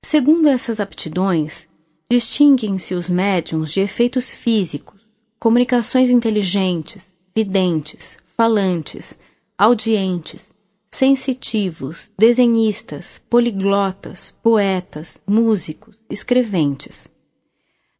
Segundo 0.00 0.46
essas 0.46 0.78
aptidões, 0.78 1.66
distinguem-se 2.08 2.94
os 2.94 3.10
médiums 3.10 3.72
de 3.72 3.80
efeitos 3.80 4.32
físicos, 4.32 5.00
comunicações 5.40 6.08
inteligentes, 6.08 7.16
videntes, 7.34 8.16
falantes, 8.36 9.18
audientes, 9.58 10.52
sensitivos, 10.88 12.12
desenhistas, 12.16 13.20
poliglotas, 13.28 14.32
poetas, 14.40 15.20
músicos, 15.26 15.98
escreventes. 16.08 17.15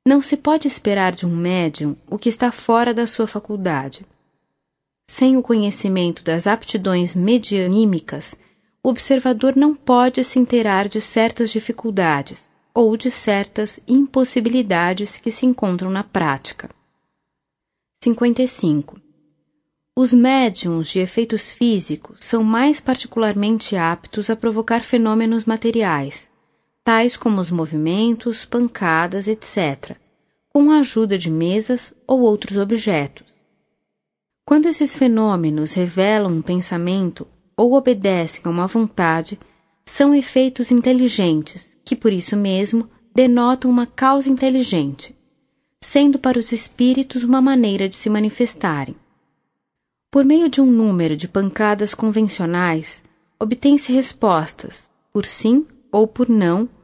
Não 0.06 0.22
se 0.22 0.36
pode 0.36 0.68
esperar 0.68 1.16
de 1.16 1.26
um 1.26 1.34
médium 1.34 1.96
o 2.08 2.16
que 2.16 2.28
está 2.28 2.52
fora 2.52 2.94
da 2.94 3.08
sua 3.08 3.26
faculdade. 3.26 4.06
Sem 5.10 5.36
o 5.36 5.42
conhecimento 5.42 6.22
das 6.22 6.46
aptidões 6.46 7.16
medianímicas, 7.16 8.36
o 8.84 8.88
observador 8.88 9.56
não 9.56 9.74
pode 9.74 10.22
se 10.22 10.38
inteirar 10.38 10.88
de 10.88 11.00
certas 11.00 11.50
dificuldades 11.50 12.48
ou 12.72 12.96
de 12.96 13.10
certas 13.10 13.80
impossibilidades 13.88 15.18
que 15.18 15.32
se 15.32 15.44
encontram 15.44 15.90
na 15.90 16.04
prática. 16.04 16.70
55. 18.00 19.00
Os 19.96 20.14
médiums 20.14 20.86
de 20.86 21.00
efeitos 21.00 21.50
físicos 21.50 22.24
são 22.24 22.44
mais 22.44 22.78
particularmente 22.78 23.74
aptos 23.74 24.30
a 24.30 24.36
provocar 24.36 24.84
fenômenos 24.84 25.44
materiais, 25.44 26.30
tais 26.86 27.16
como 27.16 27.40
os 27.40 27.50
movimentos, 27.50 28.44
pancadas, 28.44 29.26
etc., 29.26 29.96
com 30.48 30.70
a 30.70 30.78
ajuda 30.78 31.18
de 31.18 31.28
mesas 31.28 31.92
ou 32.06 32.20
outros 32.20 32.56
objetos. 32.56 33.26
Quando 34.46 34.66
esses 34.68 34.94
fenômenos 34.94 35.72
revelam 35.72 36.30
um 36.32 36.40
pensamento 36.40 37.26
ou 37.56 37.72
obedecem 37.72 38.42
a 38.44 38.50
uma 38.50 38.68
vontade, 38.68 39.36
são 39.84 40.14
efeitos 40.14 40.70
inteligentes, 40.70 41.76
que 41.84 41.96
por 41.96 42.12
isso 42.12 42.36
mesmo 42.36 42.88
denotam 43.12 43.68
uma 43.68 43.86
causa 43.86 44.30
inteligente, 44.30 45.12
sendo 45.82 46.20
para 46.20 46.38
os 46.38 46.52
espíritos 46.52 47.24
uma 47.24 47.42
maneira 47.42 47.88
de 47.88 47.96
se 47.96 48.08
manifestarem. 48.08 48.94
Por 50.08 50.24
meio 50.24 50.48
de 50.48 50.60
um 50.60 50.70
número 50.70 51.16
de 51.16 51.26
pancadas 51.26 51.94
convencionais, 51.94 53.02
obtém-se 53.40 53.92
respostas 53.92 54.88
por 55.12 55.26
sim 55.26 55.66
ou 55.90 56.06
por 56.06 56.28
não 56.28 56.75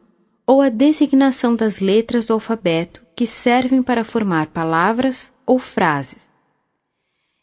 ou 0.53 0.61
a 0.61 0.69
designação 0.69 1.57
das 1.57 1.81
letras 1.81 2.27
do 2.27 2.35
alfabeto 2.35 3.03
que 3.17 3.27
servem 3.27 3.83
para 3.83 4.05
formar 4.05 4.49
palavras 4.49 5.33
ou 5.47 5.59
frases. 5.59 6.31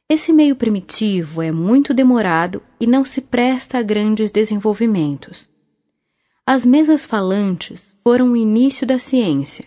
Esse 0.07 0.31
meio 0.31 0.55
primitivo 0.55 1.41
é 1.41 1.51
muito 1.51 1.91
demorado 1.91 2.61
e 2.79 2.85
não 2.85 3.03
se 3.03 3.19
presta 3.19 3.79
a 3.79 3.81
grandes 3.81 4.29
desenvolvimentos. 4.29 5.49
As 6.45 6.63
mesas 6.67 7.03
falantes 7.03 7.95
foram 8.03 8.33
o 8.33 8.37
início 8.37 8.85
da 8.85 8.99
ciência. 8.99 9.65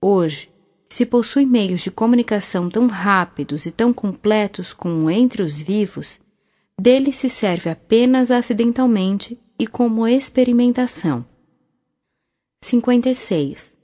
Hoje, 0.00 0.48
se 0.88 1.04
possui 1.04 1.44
meios 1.44 1.80
de 1.80 1.90
comunicação 1.90 2.70
tão 2.70 2.86
rápidos 2.86 3.66
e 3.66 3.72
tão 3.72 3.92
completos 3.92 4.72
como 4.72 5.10
entre 5.10 5.42
os 5.42 5.60
vivos, 5.60 6.20
dele 6.80 7.12
se 7.12 7.28
serve 7.28 7.70
apenas 7.70 8.30
acidentalmente 8.30 9.36
e 9.58 9.66
como 9.66 10.06
experimentação. 10.06 11.26
56. 12.60 13.76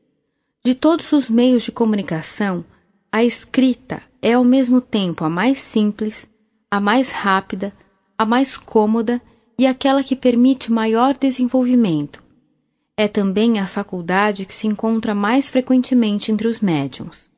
De 0.65 0.75
todos 0.75 1.13
os 1.13 1.29
meios 1.29 1.63
de 1.63 1.73
comunicação, 1.73 2.65
a 3.11 3.25
escrita 3.25 4.03
é 4.21 4.33
ao 4.33 4.45
mesmo 4.45 4.81
tempo 4.81 5.25
a 5.25 5.31
mais 5.31 5.59
simples, 5.59 6.29
a 6.71 6.81
mais 6.81 7.11
rápida, 7.11 7.73
a 8.19 8.25
mais 8.25 8.57
cômoda 8.57 9.23
e 9.59 9.67
aquela 9.67 10.03
que 10.03 10.17
permite 10.17 10.73
maior 10.73 11.17
desenvolvimento. 11.17 12.23
É 12.97 13.09
também 13.09 13.59
a 13.59 13.67
faculdade 13.67 14.45
que 14.45 14.55
se 14.55 14.67
encontra 14.67 15.15
mais 15.15 15.49
frequentemente 15.49 16.33
entre 16.33 16.49
os 16.49 16.61
médiums. 16.61 17.31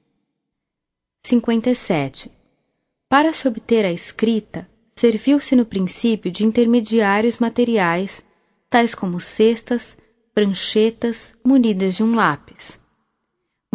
57. 1.24 2.30
Para 3.08 3.32
se 3.32 3.46
obter 3.46 3.84
a 3.84 3.92
escrita, 3.92 4.68
serviu-se 4.94 5.54
no 5.54 5.66
princípio 5.66 6.30
de 6.30 6.44
intermediários 6.44 7.38
materiais, 7.38 8.24
tais 8.70 8.94
como 8.94 9.20
cestas, 9.20 9.96
pranchetas 10.36 11.34
munidas 11.42 11.94
de 11.94 12.04
um 12.04 12.14
lápis. 12.14 12.78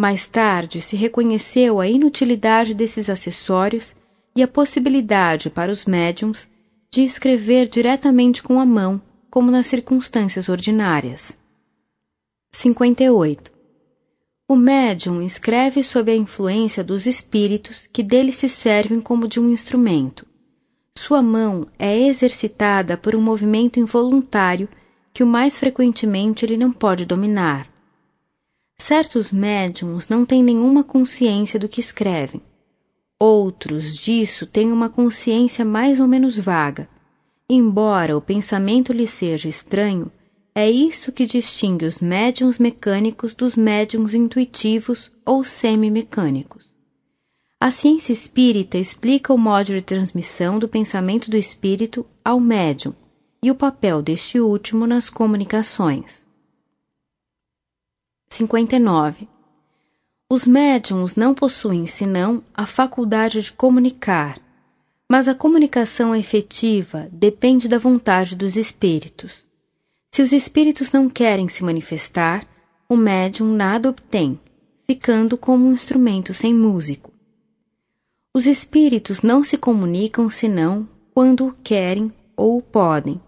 Mais 0.00 0.28
tarde 0.28 0.80
se 0.80 0.94
reconheceu 0.94 1.80
a 1.80 1.88
inutilidade 1.88 2.72
desses 2.72 3.10
acessórios 3.10 3.96
e 4.36 4.44
a 4.44 4.46
possibilidade 4.46 5.50
para 5.50 5.72
os 5.72 5.84
médiums 5.84 6.48
de 6.88 7.02
escrever 7.02 7.66
diretamente 7.66 8.44
com 8.44 8.60
a 8.60 8.64
mão, 8.64 9.02
como 9.28 9.50
nas 9.50 9.66
circunstâncias 9.66 10.48
ordinárias. 10.48 11.36
58. 12.54 13.50
O 14.48 14.54
médium 14.54 15.20
escreve 15.20 15.82
sob 15.82 16.12
a 16.12 16.16
influência 16.16 16.84
dos 16.84 17.06
espíritos 17.06 17.88
que 17.92 18.04
dele 18.04 18.30
se 18.30 18.48
servem 18.48 19.00
como 19.00 19.26
de 19.26 19.40
um 19.40 19.48
instrumento. 19.48 20.24
Sua 20.96 21.22
mão 21.24 21.66
é 21.76 22.06
exercitada 22.06 22.96
por 22.96 23.16
um 23.16 23.20
movimento 23.20 23.80
involuntário 23.80 24.68
que 25.12 25.22
o 25.22 25.26
mais 25.26 25.58
frequentemente 25.58 26.44
ele 26.44 26.56
não 26.56 26.72
pode 26.72 27.04
dominar. 27.04 27.70
Certos 28.78 29.30
médiums 29.30 30.08
não 30.08 30.24
têm 30.24 30.42
nenhuma 30.42 30.82
consciência 30.82 31.58
do 31.58 31.68
que 31.68 31.80
escrevem. 31.80 32.40
Outros 33.20 33.96
disso 33.96 34.46
têm 34.46 34.72
uma 34.72 34.88
consciência 34.88 35.64
mais 35.64 36.00
ou 36.00 36.08
menos 36.08 36.38
vaga. 36.38 36.88
Embora 37.48 38.16
o 38.16 38.20
pensamento 38.20 38.92
lhe 38.92 39.06
seja 39.06 39.48
estranho, 39.48 40.10
é 40.54 40.70
isso 40.70 41.12
que 41.12 41.26
distingue 41.26 41.84
os 41.84 42.00
médiums 42.00 42.58
mecânicos 42.58 43.34
dos 43.34 43.54
médiums 43.54 44.14
intuitivos 44.14 45.10
ou 45.24 45.44
semi-mecânicos. 45.44 46.72
A 47.60 47.70
ciência 47.70 48.12
espírita 48.12 48.76
explica 48.76 49.32
o 49.32 49.38
modo 49.38 49.66
de 49.66 49.82
transmissão 49.82 50.58
do 50.58 50.68
pensamento 50.68 51.30
do 51.30 51.36
espírito 51.36 52.04
ao 52.24 52.40
médium 52.40 52.94
e 53.42 53.50
o 53.50 53.54
papel 53.56 54.00
deste 54.00 54.38
último 54.38 54.86
nas 54.86 55.10
comunicações. 55.10 56.24
59. 58.30 59.28
Os 60.30 60.46
médiums 60.46 61.16
não 61.16 61.34
possuem 61.34 61.86
senão 61.86 62.42
a 62.54 62.64
faculdade 62.64 63.42
de 63.42 63.52
comunicar, 63.52 64.40
mas 65.10 65.26
a 65.26 65.34
comunicação 65.34 66.14
efetiva 66.14 67.08
depende 67.12 67.68
da 67.68 67.78
vontade 67.78 68.36
dos 68.36 68.56
espíritos. 68.56 69.44
Se 70.14 70.22
os 70.22 70.32
espíritos 70.32 70.92
não 70.92 71.10
querem 71.10 71.48
se 71.48 71.64
manifestar, 71.64 72.46
o 72.88 72.96
médium 72.96 73.52
nada 73.52 73.88
obtém, 73.88 74.38
ficando 74.86 75.36
como 75.36 75.66
um 75.66 75.72
instrumento 75.72 76.32
sem 76.32 76.54
músico. 76.54 77.12
Os 78.34 78.46
espíritos 78.46 79.20
não 79.20 79.42
se 79.42 79.58
comunicam 79.58 80.30
senão 80.30 80.88
quando 81.12 81.48
o 81.48 81.52
querem 81.52 82.12
ou 82.36 82.58
o 82.58 82.62
podem, 82.62 83.20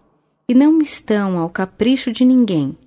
e 0.47 0.53
não 0.53 0.79
estão 0.81 1.37
ao 1.37 1.49
capricho 1.49 2.11
de 2.11 2.23
ninguém. 2.23 2.77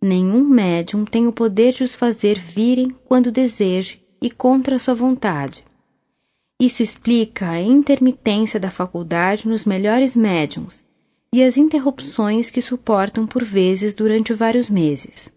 Nenhum 0.00 0.44
médium 0.44 1.04
tem 1.04 1.26
o 1.26 1.32
poder 1.32 1.72
de 1.72 1.84
os 1.84 1.94
fazer 1.94 2.38
virem 2.38 2.90
quando 3.04 3.30
deseje 3.30 4.02
e 4.20 4.30
contra 4.30 4.78
sua 4.78 4.94
vontade. 4.94 5.64
Isso 6.60 6.82
explica 6.82 7.50
a 7.50 7.60
intermitência 7.60 8.60
da 8.60 8.70
faculdade 8.70 9.48
nos 9.48 9.64
melhores 9.64 10.14
médiums 10.14 10.84
e 11.32 11.42
as 11.42 11.56
interrupções 11.56 12.50
que 12.50 12.60
suportam 12.60 13.26
por 13.26 13.42
vezes 13.42 13.94
durante 13.94 14.32
vários 14.32 14.68
meses. 14.68 15.32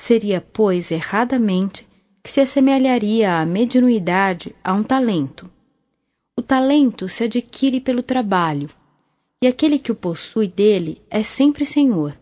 Seria, 0.00 0.40
pois, 0.40 0.90
erradamente 0.90 1.86
que 2.22 2.30
se 2.30 2.40
assemelharia 2.40 3.36
a 3.36 3.46
mediunidade 3.46 4.54
a 4.62 4.72
um 4.72 4.82
talento. 4.82 5.50
O 6.36 6.42
talento 6.42 7.08
se 7.08 7.24
adquire 7.24 7.80
pelo 7.80 8.02
trabalho, 8.02 8.68
e 9.40 9.46
aquele 9.46 9.78
que 9.78 9.92
o 9.92 9.94
possui 9.94 10.48
dele 10.48 11.00
é 11.08 11.22
sempre 11.22 11.64
senhor. 11.64 12.18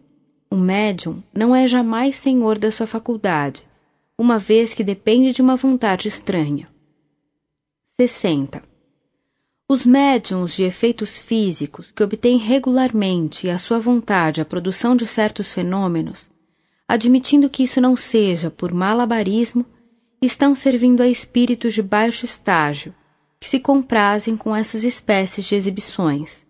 O 0.50 0.56
médium 0.56 1.22
não 1.32 1.56
é 1.56 1.66
jamais 1.66 2.16
senhor 2.16 2.58
da 2.58 2.70
sua 2.70 2.86
faculdade, 2.86 3.66
uma 4.18 4.38
vez 4.38 4.74
que 4.74 4.84
depende 4.84 5.32
de 5.32 5.42
uma 5.42 5.56
vontade 5.56 6.08
estranha. 6.08 6.68
60. 7.98 8.62
Os 9.68 9.84
médiums 9.84 10.54
de 10.54 10.62
efeitos 10.62 11.18
físicos 11.18 11.90
que 11.90 12.02
obtêm 12.02 12.36
regularmente 12.36 13.48
à 13.48 13.58
sua 13.58 13.80
vontade 13.80 14.40
a 14.40 14.44
produção 14.44 14.94
de 14.94 15.06
certos 15.06 15.52
fenômenos, 15.52 16.30
admitindo 16.86 17.50
que 17.50 17.64
isso 17.64 17.80
não 17.80 17.96
seja 17.96 18.50
por 18.50 18.72
malabarismo, 18.72 19.66
estão 20.22 20.54
servindo 20.54 21.02
a 21.02 21.08
espíritos 21.08 21.74
de 21.74 21.82
baixo 21.82 22.24
estágio, 22.24 22.94
que 23.40 23.48
se 23.48 23.58
comprazem 23.58 24.36
com 24.36 24.54
essas 24.54 24.84
espécies 24.84 25.44
de 25.44 25.54
exibições, 25.54 26.45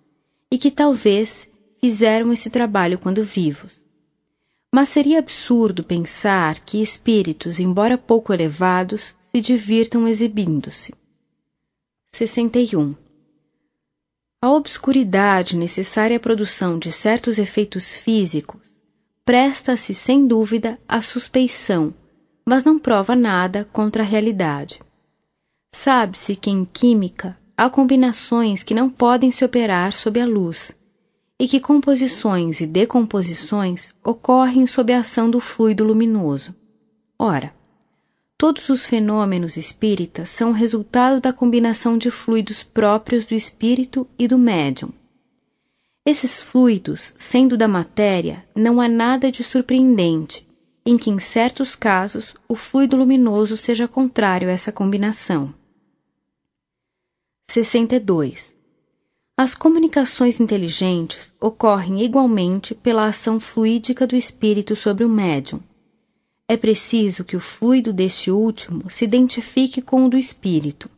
e 0.50 0.58
que 0.58 0.70
talvez 0.70 1.48
fizeram 1.80 2.32
esse 2.32 2.50
trabalho 2.50 2.98
quando 2.98 3.22
vivos. 3.22 3.84
Mas 4.72 4.88
seria 4.88 5.18
absurdo 5.18 5.82
pensar 5.82 6.60
que 6.60 6.82
espíritos, 6.82 7.60
embora 7.60 7.96
pouco 7.96 8.32
elevados, 8.32 9.14
se 9.30 9.40
divirtam 9.40 10.06
exibindo-se. 10.06 10.94
61. 12.12 12.94
A 14.40 14.50
obscuridade 14.50 15.56
necessária 15.56 16.16
à 16.16 16.20
produção 16.20 16.78
de 16.78 16.92
certos 16.92 17.38
efeitos 17.38 17.90
físicos 17.90 18.76
presta-se 19.24 19.92
sem 19.92 20.26
dúvida 20.26 20.78
à 20.86 21.02
suspeição, 21.02 21.92
mas 22.44 22.64
não 22.64 22.78
prova 22.78 23.16
nada 23.16 23.64
contra 23.72 24.02
a 24.02 24.06
realidade. 24.06 24.80
Sabe-se 25.74 26.36
que 26.36 26.48
em 26.48 26.64
química 26.64 27.36
há 27.56 27.70
combinações 27.70 28.62
que 28.62 28.74
não 28.74 28.90
podem 28.90 29.30
se 29.30 29.44
operar 29.44 29.92
sob 29.92 30.20
a 30.20 30.26
luz, 30.26 30.76
e 31.38 31.48
que 31.48 31.60
composições 31.60 32.60
e 32.60 32.66
decomposições 32.66 33.94
ocorrem 34.04 34.66
sob 34.66 34.92
a 34.92 35.00
ação 35.00 35.30
do 35.30 35.40
fluido 35.40 35.84
luminoso. 35.84 36.54
Ora, 37.18 37.52
Todos 38.38 38.68
os 38.68 38.84
fenômenos 38.84 39.56
espíritas 39.56 40.28
são 40.28 40.52
resultado 40.52 41.22
da 41.22 41.32
combinação 41.32 41.96
de 41.96 42.10
fluidos 42.10 42.62
próprios 42.62 43.24
do 43.24 43.34
espírito 43.34 44.06
e 44.18 44.28
do 44.28 44.36
médium. 44.36 44.90
Esses 46.04 46.42
fluidos, 46.42 47.14
sendo 47.16 47.56
da 47.56 47.66
matéria, 47.66 48.44
não 48.54 48.78
há 48.78 48.88
nada 48.88 49.32
de 49.32 49.42
surpreendente 49.42 50.46
em 50.84 50.98
que, 50.98 51.10
em 51.10 51.18
certos 51.18 51.74
casos, 51.74 52.36
o 52.46 52.54
fluido 52.54 52.94
luminoso 52.94 53.56
seja 53.56 53.88
contrário 53.88 54.48
a 54.48 54.52
essa 54.52 54.70
combinação. 54.70 55.52
62. 57.64 58.56
As 59.36 59.54
comunicações 59.54 60.40
inteligentes 60.40 61.32
ocorrem 61.40 62.02
igualmente 62.04 62.74
pela 62.74 63.06
ação 63.06 63.38
fluídica 63.40 64.06
do 64.06 64.16
espírito 64.16 64.74
sobre 64.76 65.04
o 65.04 65.08
médium 65.08 65.60
é 66.48 66.56
preciso 66.56 67.24
que 67.24 67.36
o 67.36 67.40
fluido 67.40 67.92
deste 67.92 68.30
último 68.30 68.88
se 68.88 69.04
identifique 69.04 69.82
com 69.82 70.06
o 70.06 70.08
do 70.08 70.16
espírito. 70.16 70.88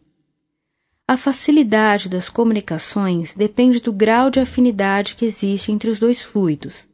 A 1.07 1.17
facilidade 1.17 2.07
das 2.09 2.29
comunicações 2.29 3.35
depende 3.35 3.81
do 3.81 3.91
grau 3.91 4.29
de 4.29 4.41
afinidade 4.41 5.15
que 5.15 5.25
existe 5.25 5.73
entre 5.73 5.91
os 5.91 5.99
dois 5.99 6.21
fluidos. 6.21 6.87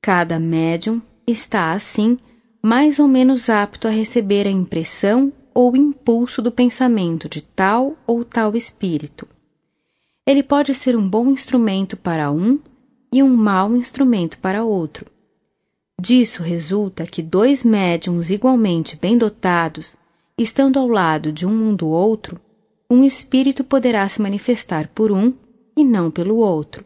Cada 0.00 0.38
médium 0.38 1.02
está, 1.26 1.72
assim, 1.72 2.18
mais 2.62 2.98
ou 2.98 3.06
menos 3.06 3.50
apto 3.50 3.86
a 3.86 3.90
receber 3.90 4.46
a 4.46 4.50
impressão 4.50 5.30
ou 5.54 5.76
impulso 5.76 6.42
do 6.42 6.50
pensamento 6.50 7.28
de 7.28 7.40
tal 7.40 7.96
ou 8.06 8.24
tal 8.24 8.56
espírito. 8.56 9.28
Ele 10.26 10.42
pode 10.42 10.74
ser 10.74 10.96
um 10.96 11.08
bom 11.08 11.28
instrumento 11.28 11.96
para 11.96 12.30
um 12.30 12.58
e 13.12 13.22
um 13.22 13.36
mau 13.36 13.76
instrumento 13.76 14.38
para 14.38 14.64
outro. 14.64 15.06
Disso 16.00 16.42
resulta 16.42 17.06
que 17.06 17.22
dois 17.22 17.62
médiums 17.62 18.30
igualmente 18.30 18.96
bem 18.96 19.16
dotados, 19.16 19.96
estando 20.36 20.78
ao 20.78 20.88
lado 20.88 21.32
de 21.32 21.46
um 21.46 21.74
do 21.74 21.86
outro, 21.86 22.40
um 22.90 23.04
espírito 23.04 23.62
poderá 23.62 24.08
se 24.08 24.20
manifestar 24.20 24.88
por 24.88 25.12
um 25.12 25.32
e 25.76 25.84
não 25.84 26.10
pelo 26.10 26.36
outro. 26.36 26.84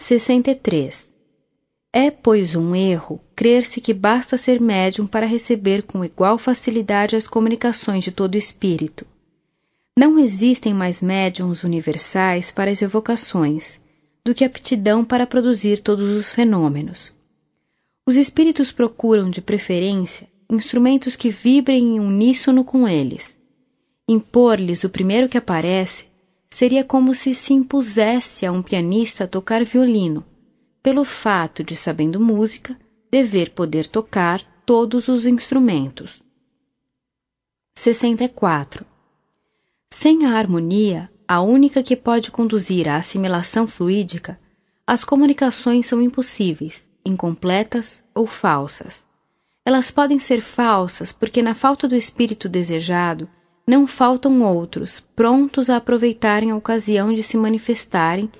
63. 0.00 1.07
É, 1.92 2.10
pois, 2.10 2.54
um 2.54 2.74
erro 2.74 3.20
crer-se 3.34 3.80
que 3.80 3.94
basta 3.94 4.36
ser 4.36 4.60
médium 4.60 5.06
para 5.06 5.26
receber 5.26 5.82
com 5.82 6.04
igual 6.04 6.36
facilidade 6.36 7.16
as 7.16 7.26
comunicações 7.26 8.04
de 8.04 8.12
todo 8.12 8.34
espírito. 8.34 9.06
Não 9.96 10.18
existem 10.18 10.74
mais 10.74 11.00
médiums 11.00 11.64
universais 11.64 12.50
para 12.50 12.70
as 12.70 12.82
evocações, 12.82 13.80
do 14.24 14.34
que 14.34 14.44
aptidão 14.44 15.04
para 15.04 15.26
produzir 15.26 15.80
todos 15.80 16.14
os 16.14 16.32
fenômenos. 16.32 17.12
Os 18.06 18.16
espíritos 18.16 18.70
procuram, 18.70 19.30
de 19.30 19.40
preferência, 19.40 20.28
instrumentos 20.50 21.16
que 21.16 21.30
vibrem 21.30 21.96
em 21.96 22.00
uníssono 22.00 22.64
com 22.64 22.86
eles. 22.86 23.38
Impor-lhes 24.06 24.84
o 24.84 24.90
primeiro 24.90 25.28
que 25.28 25.38
aparece 25.38 26.06
seria 26.50 26.84
como 26.84 27.14
se 27.14 27.34
se 27.34 27.52
impusesse 27.52 28.46
a 28.46 28.52
um 28.52 28.62
pianista 28.62 29.26
tocar 29.26 29.64
violino, 29.64 30.24
pelo 30.82 31.04
fato 31.04 31.62
de, 31.62 31.76
sabendo 31.76 32.20
música, 32.20 32.78
dever 33.10 33.50
poder 33.50 33.86
tocar 33.86 34.42
todos 34.64 35.08
os 35.08 35.26
instrumentos. 35.26 36.22
64. 37.76 38.84
Sem 39.90 40.26
a 40.26 40.32
harmonia, 40.32 41.10
a 41.26 41.40
única 41.40 41.82
que 41.82 41.96
pode 41.96 42.30
conduzir 42.30 42.88
à 42.88 42.96
assimilação 42.96 43.66
fluídica, 43.66 44.38
as 44.86 45.04
comunicações 45.04 45.86
são 45.86 46.00
impossíveis, 46.00 46.86
incompletas 47.04 48.02
ou 48.14 48.26
falsas. 48.26 49.06
Elas 49.64 49.90
podem 49.90 50.18
ser 50.18 50.40
falsas 50.40 51.12
porque, 51.12 51.42
na 51.42 51.54
falta 51.54 51.86
do 51.86 51.94
espírito 51.94 52.48
desejado, 52.48 53.28
não 53.66 53.86
faltam 53.86 54.42
outros 54.42 55.00
prontos 55.14 55.68
a 55.68 55.76
aproveitarem 55.76 56.50
a 56.50 56.56
ocasião 56.56 57.12
de 57.12 57.22
se 57.22 57.36
manifestarem 57.36 58.30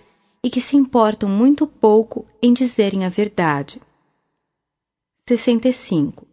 e 0.43 0.51
que 0.51 0.61
se 0.61 0.77
importam 0.77 1.29
muito 1.29 1.67
pouco 1.67 2.27
em 2.43 2.53
dizerem 2.53 3.05
a 3.05 3.09
verdade. 3.09 3.81
65. 5.29 6.27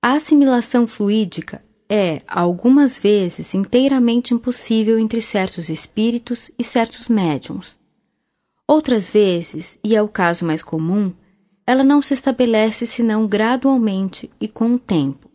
A 0.00 0.14
assimilação 0.14 0.86
fluídica 0.86 1.62
é, 1.90 2.20
algumas 2.26 2.98
vezes, 2.98 3.54
inteiramente 3.54 4.34
impossível 4.34 4.98
entre 4.98 5.22
certos 5.22 5.68
espíritos 5.68 6.50
e 6.58 6.62
certos 6.62 7.08
médiums. 7.08 7.78
Outras 8.66 9.08
vezes, 9.08 9.78
e 9.82 9.96
é 9.96 10.02
o 10.02 10.08
caso 10.08 10.44
mais 10.44 10.62
comum, 10.62 11.12
ela 11.66 11.82
não 11.82 12.02
se 12.02 12.14
estabelece 12.14 12.86
senão 12.86 13.26
gradualmente 13.26 14.30
e 14.40 14.46
com 14.46 14.74
o 14.74 14.78
tempo. 14.78 15.30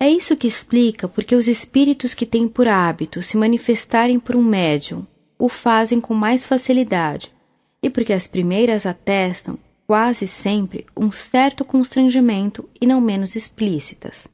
É 0.00 0.08
isso 0.08 0.36
que 0.36 0.46
explica 0.46 1.06
porque 1.06 1.36
os 1.36 1.46
espíritos 1.46 2.14
que 2.14 2.26
têm 2.26 2.48
por 2.48 2.66
hábito 2.66 3.22
se 3.22 3.36
manifestarem 3.36 4.18
por 4.18 4.34
um 4.34 4.42
médium 4.42 5.06
o 5.42 5.48
fazem 5.48 6.00
com 6.00 6.14
mais 6.14 6.46
facilidade, 6.46 7.34
e 7.82 7.90
porque 7.90 8.12
as 8.12 8.28
primeiras 8.28 8.86
atestam, 8.86 9.58
quase 9.88 10.24
sempre, 10.24 10.86
um 10.96 11.10
certo 11.10 11.64
constrangimento 11.64 12.68
e 12.80 12.86
não 12.86 13.00
menos 13.00 13.34
explícitas. 13.34 14.28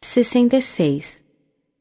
66. 0.00 1.20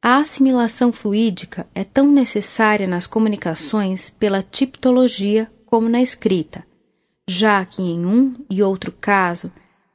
A 0.01 0.18
assimilação 0.18 0.92
fluídica 0.92 1.68
é 1.76 1.84
tão 1.84 2.12
necessária 2.12 2.88
nas 2.88 3.06
comunicações 3.06 4.10
pela 4.10 4.42
tipologia 4.42 5.48
como 5.64 5.88
na 5.88 6.01
escrita, 6.01 6.66
já 7.30 7.64
que 7.64 7.84
em 7.84 8.03
um 8.03 8.34
e 8.50 8.64
outro 8.64 8.92
caso 8.92 9.51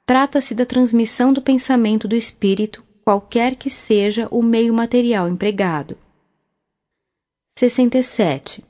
trata-se 0.06 0.54
da 0.54 0.64
transmissão 0.64 1.32
do 1.32 1.42
pensamento 1.42 2.06
do 2.06 2.14
espírito, 2.14 2.84
qualquer 3.04 3.56
que 3.56 3.68
seja 3.68 4.28
o 4.30 4.40
meio 4.40 4.72
material 4.72 5.28
empregado. 5.28 5.98
67. 7.60 8.64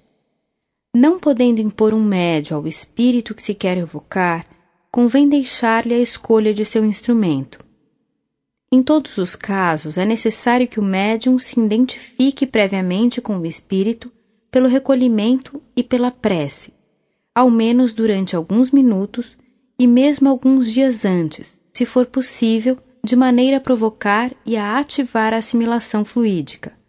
Não 0.92 1.20
podendo 1.20 1.60
impor 1.60 1.94
um 1.94 2.02
médio 2.02 2.56
ao 2.56 2.66
espírito 2.66 3.36
que 3.36 3.42
se 3.42 3.54
quer 3.54 3.78
evocar, 3.78 4.44
convém 4.90 5.28
deixar-lhe 5.28 5.94
a 5.94 6.00
escolha 6.00 6.52
de 6.52 6.64
seu 6.64 6.84
instrumento. 6.84 7.64
Em 8.72 8.82
todos 8.82 9.16
os 9.16 9.36
casos, 9.36 9.96
é 9.96 10.04
necessário 10.04 10.66
que 10.66 10.80
o 10.80 10.82
médium 10.82 11.38
se 11.38 11.60
identifique 11.60 12.44
previamente 12.44 13.20
com 13.20 13.38
o 13.38 13.46
espírito 13.46 14.10
pelo 14.50 14.66
recolhimento 14.66 15.62
e 15.76 15.84
pela 15.84 16.10
prece, 16.10 16.74
ao 17.32 17.48
menos 17.48 17.94
durante 17.94 18.34
alguns 18.34 18.72
minutos 18.72 19.38
e 19.78 19.86
mesmo 19.86 20.28
alguns 20.28 20.68
dias 20.68 21.04
antes, 21.04 21.62
se 21.72 21.86
for 21.86 22.06
possível, 22.06 22.76
de 23.04 23.14
maneira 23.14 23.58
a 23.58 23.60
provocar 23.60 24.34
e 24.44 24.56
a 24.56 24.78
ativar 24.78 25.32
a 25.32 25.36
assimilação 25.36 26.04
fluídica 26.04 26.79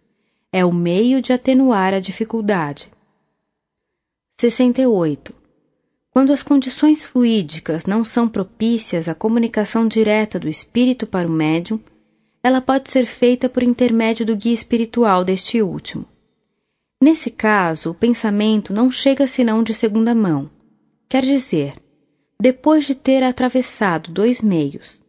é 0.51 0.65
o 0.65 0.73
meio 0.73 1.21
de 1.21 1.31
atenuar 1.31 1.93
a 1.93 1.99
dificuldade. 1.99 2.91
68. 4.39 5.33
Quando 6.09 6.33
as 6.33 6.43
condições 6.43 7.05
fluídicas 7.05 7.85
não 7.85 8.03
são 8.03 8.27
propícias 8.27 9.07
à 9.07 9.15
comunicação 9.15 9.87
direta 9.87 10.37
do 10.37 10.49
espírito 10.49 11.07
para 11.07 11.27
o 11.27 11.31
médium, 11.31 11.79
ela 12.43 12.59
pode 12.59 12.89
ser 12.89 13.05
feita 13.05 13.47
por 13.47 13.63
intermédio 13.63 14.25
do 14.25 14.35
guia 14.35 14.53
espiritual 14.53 15.23
deste 15.23 15.61
último. 15.61 16.05
Nesse 17.01 17.31
caso, 17.31 17.91
o 17.91 17.95
pensamento 17.95 18.73
não 18.73 18.91
chega 18.91 19.25
senão 19.25 19.63
de 19.63 19.73
segunda 19.73 20.13
mão, 20.13 20.49
quer 21.07 21.23
dizer, 21.23 21.75
depois 22.39 22.85
de 22.85 22.93
ter 22.93 23.23
atravessado 23.23 24.11
dois 24.11 24.41
meios, 24.41 25.00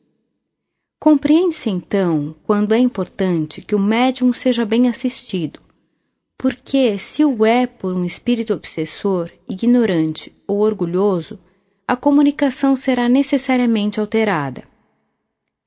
Compreende-se 1.03 1.69
então 1.69 2.33
quando 2.45 2.73
é 2.73 2.79
importante 2.79 3.61
que 3.61 3.75
o 3.75 3.79
médium 3.81 4.33
seja 4.33 4.65
bem 4.65 4.89
assistido, 4.89 5.59
porque 6.39 6.97
se 6.97 7.25
o 7.25 7.45
é 7.45 7.67
por 7.67 7.93
um 7.93 8.05
espírito 8.05 8.55
obsessor, 8.55 9.29
ignorante 9.49 10.33
ou 10.47 10.61
orgulhoso, 10.61 11.41
a 11.89 11.97
comunicação 11.97 12.77
será 12.77 13.09
necessariamente 13.09 13.99
alterada. 13.99 14.63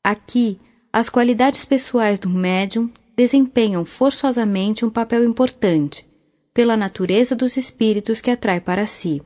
Aqui, 0.02 0.58
as 0.94 1.10
qualidades 1.10 1.66
pessoais 1.66 2.18
do 2.18 2.30
médium 2.30 2.90
desempenham 3.14 3.84
forçosamente 3.84 4.86
um 4.86 4.90
papel 4.90 5.26
importante, 5.26 6.08
pela 6.54 6.78
natureza 6.78 7.36
dos 7.36 7.58
espíritos 7.58 8.22
que 8.22 8.32
atrai 8.32 8.62
para 8.62 8.86
si. 8.86 9.22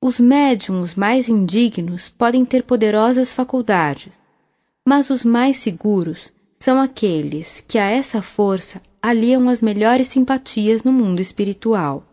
Os 0.00 0.20
médiums 0.20 0.94
mais 0.94 1.28
indignos 1.28 2.08
podem 2.08 2.44
ter 2.44 2.62
poderosas 2.62 3.32
faculdades, 3.32 4.22
mas 4.86 5.10
os 5.10 5.24
mais 5.24 5.58
seguros 5.58 6.32
são 6.58 6.80
aqueles 6.80 7.64
que 7.66 7.78
a 7.78 7.88
essa 7.88 8.20
força 8.20 8.80
aliam 9.00 9.48
as 9.48 9.60
melhores 9.60 10.08
simpatias 10.08 10.84
no 10.84 10.92
mundo 10.92 11.20
espiritual. 11.20 12.04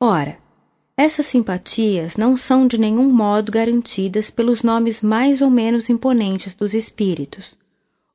Ora, 0.00 0.38
essas 0.96 1.26
simpatias 1.26 2.16
não 2.16 2.36
são 2.36 2.66
de 2.66 2.78
nenhum 2.78 3.10
modo 3.10 3.50
garantidas 3.50 4.30
pelos 4.30 4.62
nomes 4.62 5.02
mais 5.02 5.40
ou 5.40 5.50
menos 5.50 5.90
imponentes 5.90 6.54
dos 6.54 6.72
espíritos, 6.72 7.56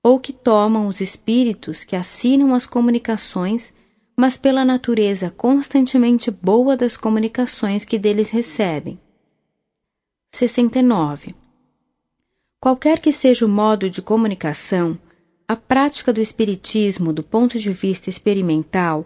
ou 0.01 0.19
que 0.19 0.31
tomam 0.31 0.87
os 0.87 1.01
espíritos 1.01 1.83
que 1.83 1.95
assinam 1.95 2.53
as 2.53 2.65
comunicações, 2.65 3.73
mas 4.17 4.37
pela 4.37 4.63
natureza 4.63 5.29
constantemente 5.29 6.31
boa 6.31 6.77
das 6.77 6.95
comunicações 6.95 7.83
que 7.83 7.99
deles 7.99 8.29
recebem. 8.29 8.99
69. 10.31 11.35
Qualquer 12.61 12.99
que 12.99 13.09
seja 13.09 13.45
o 13.45 13.49
modo 13.49 13.89
de 13.89 14.01
comunicação, 14.01 14.99
a 15.47 15.55
prática 15.55 16.11
do 16.11 16.19
Espiritismo, 16.19 17.13
do 17.13 17.23
ponto 17.23 17.57
de 17.57 17.71
vista 17.71 18.09
experimental, 18.09 19.05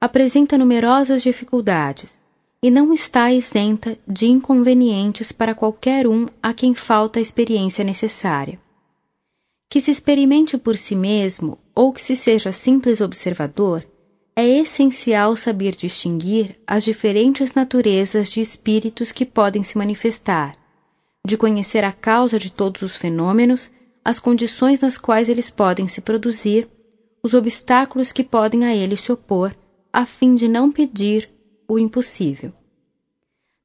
apresenta 0.00 0.56
numerosas 0.56 1.22
dificuldades 1.22 2.18
e 2.62 2.70
não 2.70 2.94
está 2.94 3.30
isenta 3.30 3.98
de 4.08 4.26
inconvenientes 4.26 5.32
para 5.32 5.54
qualquer 5.54 6.06
um 6.06 6.24
a 6.42 6.54
quem 6.54 6.74
falta 6.74 7.18
a 7.18 7.22
experiência 7.22 7.84
necessária. 7.84 8.58
Que 9.68 9.82
se 9.82 9.90
experimente 9.90 10.56
por 10.56 10.78
si 10.78 10.96
mesmo 10.96 11.58
ou 11.74 11.92
que 11.92 12.00
se 12.00 12.16
seja 12.16 12.52
simples 12.52 13.02
observador, 13.02 13.86
é 14.34 14.48
essencial 14.48 15.36
saber 15.36 15.76
distinguir 15.76 16.58
as 16.66 16.82
diferentes 16.82 17.52
naturezas 17.52 18.30
de 18.30 18.40
espíritos 18.40 19.12
que 19.12 19.26
podem 19.26 19.62
se 19.62 19.76
manifestar 19.76 20.56
de 21.26 21.36
conhecer 21.36 21.84
a 21.84 21.92
causa 21.92 22.38
de 22.38 22.50
todos 22.50 22.82
os 22.82 22.96
fenômenos, 22.96 23.70
as 24.04 24.18
condições 24.18 24.82
nas 24.82 24.98
quais 24.98 25.28
eles 25.28 25.50
podem 25.50 25.88
se 25.88 26.00
produzir, 26.00 26.68
os 27.22 27.32
obstáculos 27.32 28.12
que 28.12 28.22
podem 28.22 28.64
a 28.64 28.74
eles 28.74 29.00
se 29.00 29.10
opor, 29.10 29.56
a 29.90 30.04
fim 30.04 30.34
de 30.34 30.46
não 30.46 30.70
pedir 30.70 31.30
o 31.66 31.78
impossível. 31.78 32.52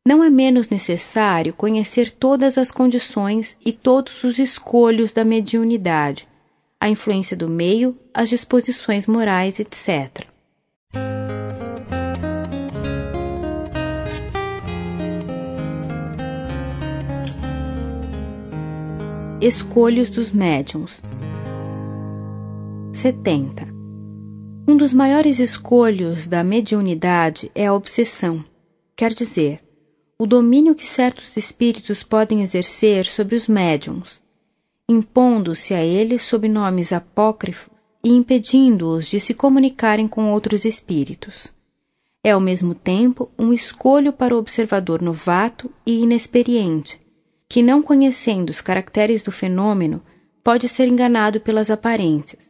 Não 0.08 0.24
é 0.24 0.30
menos 0.30 0.70
necessário 0.70 1.54
conhecer 1.54 2.10
todas 2.10 2.58
as 2.58 2.72
condições 2.72 3.58
e 3.64 3.74
todos 3.74 4.24
os 4.24 4.40
escolhos 4.40 5.12
da 5.12 5.26
mediunidade, 5.26 6.28
a 6.80 6.88
influência 6.88 7.36
do 7.36 7.50
meio, 7.50 7.98
as 8.14 8.30
disposições 8.30 9.06
morais, 9.06 9.60
etc. 9.60 10.26
Escolhos 19.42 20.10
dos 20.10 20.34
médiums. 20.34 21.02
70. 22.92 23.74
Um 24.68 24.76
dos 24.76 24.92
maiores 24.92 25.40
escolhos 25.40 26.28
da 26.28 26.44
mediunidade 26.44 27.50
é 27.56 27.68
a 27.68 27.74
obsessão, 27.74 28.44
quer 28.98 29.14
dizer, 29.14 29.64
o 30.20 30.28
domínio 30.28 30.76
que 30.76 30.86
certos 30.86 31.38
espíritos 31.38 32.04
podem 32.04 32.42
exercer 32.42 33.06
sobre 33.06 33.34
os 33.34 33.48
médiums, 33.48 34.22
impondo-se 34.90 35.74
a 35.74 35.82
eles 35.82 36.22
sob 36.22 36.50
nomes 36.50 36.92
apócrifos 36.92 37.72
e 38.04 38.10
impedindo-os 38.10 39.08
de 39.08 39.22
se 39.22 39.34
comunicarem 39.34 40.10
com 40.10 40.34
outros 40.34 40.66
espíritos. 40.66 41.48
É 42.22 42.32
ao 42.32 42.42
mesmo 42.42 42.76
tempo 42.76 43.32
um 43.40 43.54
escolho 43.54 44.12
para 44.12 44.36
o 44.36 44.38
observador 44.38 45.02
novato 45.02 45.72
e 45.86 46.02
inexperiente 46.02 47.00
que, 47.50 47.64
não 47.64 47.82
conhecendo 47.82 48.52
os 48.52 48.62
caracteres 48.62 49.24
do 49.24 49.32
fenômeno, 49.32 50.04
pode 50.44 50.70
ser 50.70 50.88
enganado 50.88 51.42
pelas 51.42 51.72
aparências, 51.72 52.50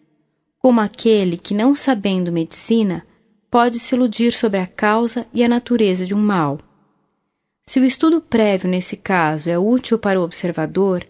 como 0.59 0.81
aquele 0.81 1.37
que, 1.37 1.53
não 1.53 1.73
sabendo 1.73 2.31
medicina, 2.31 3.07
pode 3.49 3.79
se 3.79 3.95
iludir 3.95 4.33
sobre 4.33 4.59
a 4.59 4.67
causa 4.67 5.25
e 5.33 5.43
a 5.43 5.47
natureza 5.47 6.05
de 6.05 6.13
um 6.13 6.21
mal. 6.21 6.59
Se 7.65 7.79
o 7.79 7.85
estudo 7.85 8.19
prévio 8.19 8.69
nesse 8.69 8.97
caso 8.97 9.49
é 9.49 9.57
útil 9.57 9.97
para 9.97 10.19
o 10.19 10.23
observador, 10.23 11.07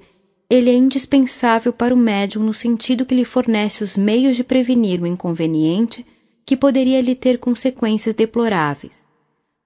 ele 0.49 0.69
é 0.69 0.73
indispensável 0.73 1.73
para 1.73 1.93
o 1.93 1.97
médium 1.97 2.43
no 2.43 2.53
sentido 2.53 3.05
que 3.05 3.15
lhe 3.15 3.25
fornece 3.25 3.83
os 3.83 3.97
meios 3.97 4.35
de 4.35 4.43
prevenir 4.43 5.01
o 5.01 5.07
inconveniente 5.07 6.05
que 6.45 6.57
poderia 6.57 7.01
lhe 7.01 7.15
ter 7.15 7.38
consequências 7.38 8.15
deploráveis. 8.15 9.05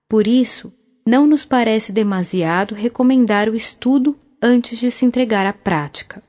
Por 0.07 0.27
isso, 0.27 0.71
não 1.05 1.27
nos 1.27 1.43
parece 1.43 1.91
demasiado 1.91 2.73
recomendar 2.73 3.49
o 3.49 3.55
estudo 3.55 4.17
antes 4.41 4.77
de 4.77 4.89
se 4.89 5.05
entregar 5.05 5.45
à 5.45 5.53
prática. 5.53 6.23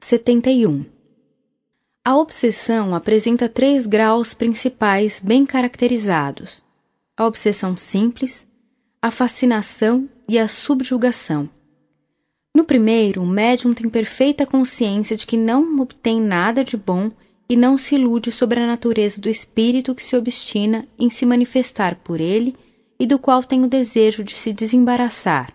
71. 0.00 0.84
A 2.04 2.16
obsessão 2.16 2.94
apresenta 2.94 3.48
três 3.48 3.86
graus 3.86 4.32
principais 4.32 5.20
bem 5.20 5.44
caracterizados: 5.44 6.62
a 7.16 7.26
obsessão 7.26 7.76
simples, 7.76 8.46
a 9.02 9.10
fascinação 9.10 10.08
e 10.28 10.38
a 10.38 10.46
subjugação. 10.46 11.48
No 12.54 12.64
primeiro, 12.64 13.22
o 13.22 13.26
médium 13.26 13.74
tem 13.74 13.88
perfeita 13.88 14.46
consciência 14.46 15.16
de 15.16 15.26
que 15.26 15.36
não 15.36 15.80
obtém 15.80 16.20
nada 16.20 16.64
de 16.64 16.76
bom 16.76 17.10
e 17.48 17.56
não 17.56 17.76
se 17.76 17.96
ilude 17.96 18.32
sobre 18.32 18.60
a 18.60 18.66
natureza 18.66 19.20
do 19.20 19.28
espírito 19.28 19.94
que 19.94 20.02
se 20.02 20.16
obstina 20.16 20.86
em 20.98 21.10
se 21.10 21.26
manifestar 21.26 21.96
por 21.96 22.20
ele 22.20 22.56
e 22.98 23.06
do 23.06 23.18
qual 23.18 23.42
tem 23.42 23.64
o 23.64 23.68
desejo 23.68 24.24
de 24.24 24.36
se 24.36 24.52
desembaraçar. 24.52 25.52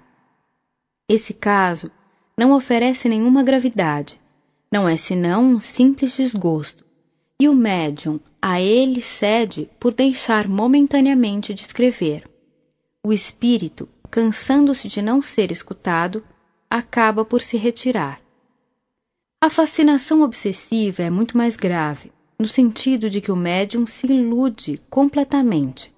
Esse 1.10 1.34
caso 1.34 1.92
não 2.38 2.54
oferece 2.54 3.10
nenhuma 3.10 3.44
gravidade, 3.44 4.20
não 4.72 4.88
é 4.88 4.96
senão 4.96 5.44
um 5.44 5.60
simples 5.60 6.16
desgosto, 6.16 6.86
e 7.40 7.50
o 7.50 7.54
médium 7.54 8.20
a 8.42 8.62
ele 8.62 9.02
cede 9.02 9.70
por 9.80 9.94
deixar 9.94 10.48
momentaneamente 10.48 11.54
de 11.54 11.64
escrever. 11.64 12.30
O 13.04 13.12
espírito, 13.12 13.90
cansando-se 14.10 14.88
de 14.88 15.02
não 15.02 15.22
ser 15.22 15.52
escutado, 15.52 16.24
acaba 16.70 17.26
por 17.26 17.42
se 17.42 17.58
retirar. 17.58 18.22
A 19.42 19.50
fascinação 19.50 20.22
obsessiva 20.22 21.04
é 21.04 21.10
muito 21.10 21.36
mais 21.36 21.56
grave, 21.56 22.12
no 22.40 22.48
sentido 22.48 23.10
de 23.10 23.20
que 23.20 23.32
o 23.32 23.36
médium 23.36 23.86
se 23.86 24.06
ilude 24.08 24.80
completamente. 24.90 25.92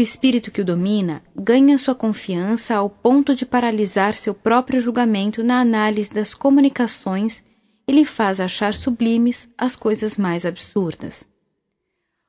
O 0.00 0.02
espírito 0.02 0.50
que 0.50 0.62
o 0.62 0.64
domina 0.64 1.22
ganha 1.36 1.76
sua 1.76 1.94
confiança 1.94 2.74
ao 2.74 2.88
ponto 2.88 3.34
de 3.34 3.44
paralisar 3.44 4.16
seu 4.16 4.32
próprio 4.32 4.80
julgamento 4.80 5.44
na 5.44 5.60
análise 5.60 6.10
das 6.10 6.32
comunicações 6.32 7.44
e 7.86 7.92
lhe 7.92 8.06
faz 8.06 8.40
achar 8.40 8.72
sublimes 8.72 9.46
as 9.58 9.76
coisas 9.76 10.16
mais 10.16 10.46
absurdas. 10.46 11.28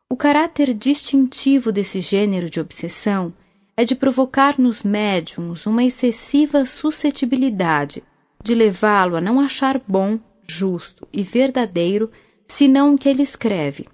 O 0.10 0.18
caráter 0.18 0.74
distintivo 0.74 1.72
desse 1.72 2.02
gênero 2.02 2.50
de 2.50 2.60
obsessão 2.60 3.34
é 3.78 3.86
de 3.86 3.96
provocar 3.96 4.60
nos 4.60 4.84
médiums 4.84 5.66
uma 5.66 5.86
excessiva 5.86 6.66
suscetibilidade 6.66 8.04
de 8.44 8.54
levá-lo 8.54 9.16
a 9.16 9.22
não 9.22 9.40
achar 9.40 9.82
bom, 9.88 10.20
justo 10.46 11.08
e 11.14 11.24
verdadeiro 11.24 12.12
senão 12.46 12.94
o 12.94 12.98
que 12.98 13.08
ele 13.08 13.24
escreve, 13.24 13.88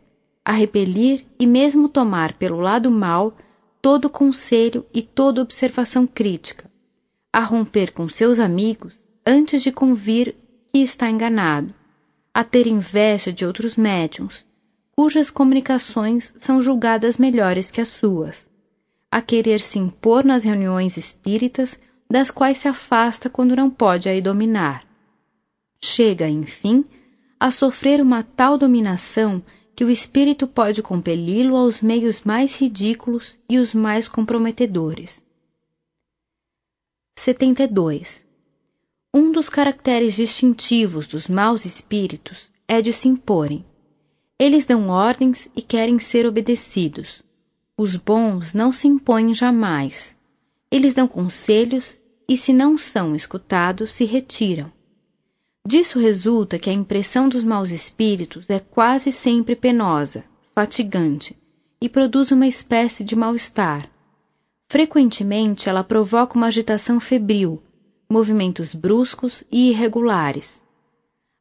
a 0.44 0.52
repelir 0.52 1.28
e 1.40 1.46
mesmo 1.46 1.88
tomar 1.88 2.34
pelo 2.34 2.60
lado 2.60 2.90
mau 2.90 3.36
todo 3.88 4.10
conselho 4.10 4.86
e 4.94 5.02
toda 5.02 5.42
observação 5.42 6.06
crítica, 6.06 6.70
a 7.32 7.42
romper 7.42 7.94
com 7.94 8.10
seus 8.10 8.38
amigos 8.38 9.08
antes 9.26 9.64
de 9.64 9.72
convir 9.72 10.36
que 10.74 10.80
está 10.80 11.10
enganado, 11.10 11.74
a 12.34 12.44
ter 12.44 12.68
inveja 12.68 13.32
de 13.32 13.46
outros 13.46 13.78
médiums, 13.78 14.46
cujas 14.94 15.30
comunicações 15.32 16.34
são 16.36 16.62
julgadas 16.62 17.18
melhores 17.18 17.72
que 17.72 17.80
as 17.80 17.88
suas, 17.88 18.52
a 19.10 19.22
querer 19.22 19.62
se 19.62 19.80
impor 19.80 20.26
nas 20.26 20.44
reuniões 20.44 20.98
espíritas 20.98 21.80
das 22.12 22.30
quais 22.30 22.58
se 22.58 22.68
afasta 22.68 23.30
quando 23.30 23.56
não 23.56 23.70
pode 23.70 24.10
aí 24.10 24.22
dominar. 24.22 24.86
Chega, 25.82 26.28
enfim, 26.28 26.84
a 27.40 27.52
sofrer 27.52 28.02
uma 28.02 28.22
tal 28.22 28.58
dominação 28.58 29.42
que 29.78 29.86
o 29.86 29.92
espírito 29.92 30.48
pode 30.48 30.82
compeli-lo 30.82 31.56
aos 31.56 31.82
meios 31.82 32.22
mais 32.22 32.56
ridículos 32.56 33.38
e 33.48 33.60
os 33.60 33.76
mais 33.76 34.08
comprometedores. 34.08 35.24
72. 37.20 38.26
Um 39.14 39.32
dos 39.32 39.50
caracteres 39.50 40.16
distintivos 40.16 41.06
dos 41.06 41.28
maus 41.28 41.64
espíritos 41.64 42.52
é 42.68 42.82
de 42.82 42.92
se 42.92 43.08
imporem. 43.08 43.64
Eles 44.40 44.66
dão 44.66 44.90
ordens 44.90 45.48
e 45.56 45.62
querem 45.62 46.00
ser 46.00 46.26
obedecidos. 46.26 47.22
Os 47.78 47.96
bons 47.96 48.56
não 48.56 48.74
se 48.74 48.88
impõem 48.88 49.32
jamais. 49.32 50.18
Eles 50.72 50.96
dão 50.96 51.08
conselhos 51.08 52.02
e, 52.28 52.36
se 52.36 52.52
não 52.52 52.80
são 52.80 53.16
escutados, 53.16 53.94
se 53.94 54.06
retiram. 54.06 54.72
Disso 55.68 56.00
resulta 56.00 56.58
que 56.58 56.70
a 56.70 56.74
impressão 56.74 57.28
dos 57.28 57.44
maus 57.44 57.72
espíritos 57.72 58.50
é 58.50 58.58
quase 58.58 59.12
sempre 59.12 59.54
penosa, 59.54 60.24
fatigante 60.56 61.36
e 61.82 61.90
produz 61.90 62.32
uma 62.32 62.48
espécie 62.48 63.04
de 63.04 63.18
mal-estar. 63.18 63.92
Frequentemente 64.70 65.68
ela 65.68 65.84
provoca 65.84 66.38
uma 66.38 66.48
agitação 66.48 67.02
febril, 67.02 67.62
movimentos 68.10 68.74
bruscos 68.74 69.44
e 69.52 69.72
irregulares. 69.72 70.62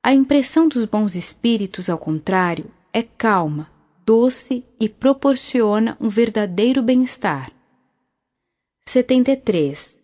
A 0.03 0.13
impressão 0.13 0.67
dos 0.67 0.85
bons 0.85 1.15
espíritos, 1.15 1.89
ao 1.89 1.97
contrário, 1.97 2.69
é 2.93 3.05
calma, 3.05 3.71
doce 4.05 4.65
e 4.81 4.89
proporciona 4.89 5.97
um 6.01 6.09
verdadeiro 6.09 6.83
bem-estar. 6.83 7.53
73. 8.89 9.96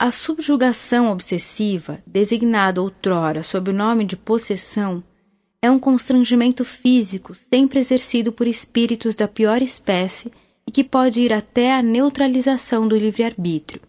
A 0.00 0.12
subjugação 0.12 1.10
obsessiva, 1.10 2.00
designada 2.06 2.80
outrora 2.80 3.42
sob 3.42 3.72
o 3.72 3.74
nome 3.74 4.04
de 4.04 4.16
possessão, 4.16 5.02
é 5.60 5.68
um 5.68 5.78
constrangimento 5.80 6.64
físico 6.64 7.34
sempre 7.34 7.80
exercido 7.80 8.30
por 8.30 8.46
espíritos 8.46 9.16
da 9.16 9.26
pior 9.26 9.60
espécie 9.60 10.32
e 10.64 10.70
que 10.70 10.84
pode 10.84 11.20
ir 11.20 11.32
até 11.32 11.74
a 11.74 11.82
neutralização 11.82 12.86
do 12.86 12.96
livre-arbítrio. 12.96 13.82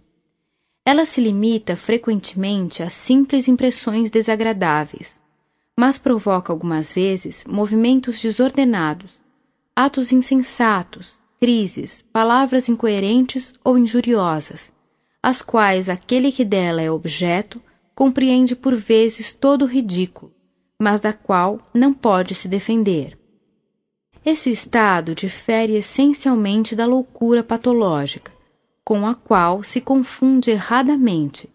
Ela 0.83 1.05
se 1.05 1.21
limita 1.21 1.75
frequentemente 1.75 2.81
a 2.81 2.89
simples 2.89 3.47
impressões 3.47 4.09
desagradáveis, 4.09 5.21
mas 5.77 5.99
provoca 5.99 6.51
algumas 6.51 6.91
vezes 6.91 7.45
movimentos 7.45 8.19
desordenados, 8.19 9.21
atos 9.75 10.11
insensatos, 10.11 11.19
crises, 11.39 12.01
palavras 12.11 12.67
incoerentes 12.67 13.53
ou 13.63 13.77
injuriosas 13.77 14.73
as 15.21 15.41
quais 15.41 15.89
aquele 15.89 16.31
que 16.31 16.45
dela 16.45 16.81
é 16.81 16.89
objeto 16.89 17.61
compreende 17.93 18.55
por 18.55 18.75
vezes 18.75 19.33
todo 19.33 19.63
o 19.63 19.67
ridículo, 19.67 20.33
mas 20.81 21.01
da 21.01 21.11
qual 21.11 21.59
não 21.73 21.93
pode 21.93 22.33
se 22.33 22.47
defender. 22.47 23.19
Esse 24.25 24.49
estado 24.49 25.13
difere 25.13 25.75
essencialmente 25.75 26.75
da 26.75 26.85
loucura 26.85 27.43
patológica, 27.43 28.31
com 28.85 29.05
a 29.05 29.13
qual 29.13 29.63
se 29.63 29.81
confunde 29.81 30.51
erradamente, 30.51 31.49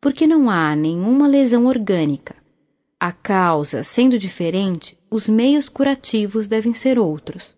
porque 0.00 0.26
não 0.26 0.48
há 0.48 0.76
nenhuma 0.76 1.26
lesão 1.26 1.66
orgânica. 1.66 2.36
A 3.00 3.10
causa 3.10 3.82
sendo 3.82 4.18
diferente, 4.18 4.96
os 5.10 5.28
meios 5.28 5.68
curativos 5.68 6.46
devem 6.46 6.74
ser 6.74 6.98
outros. 6.98 7.56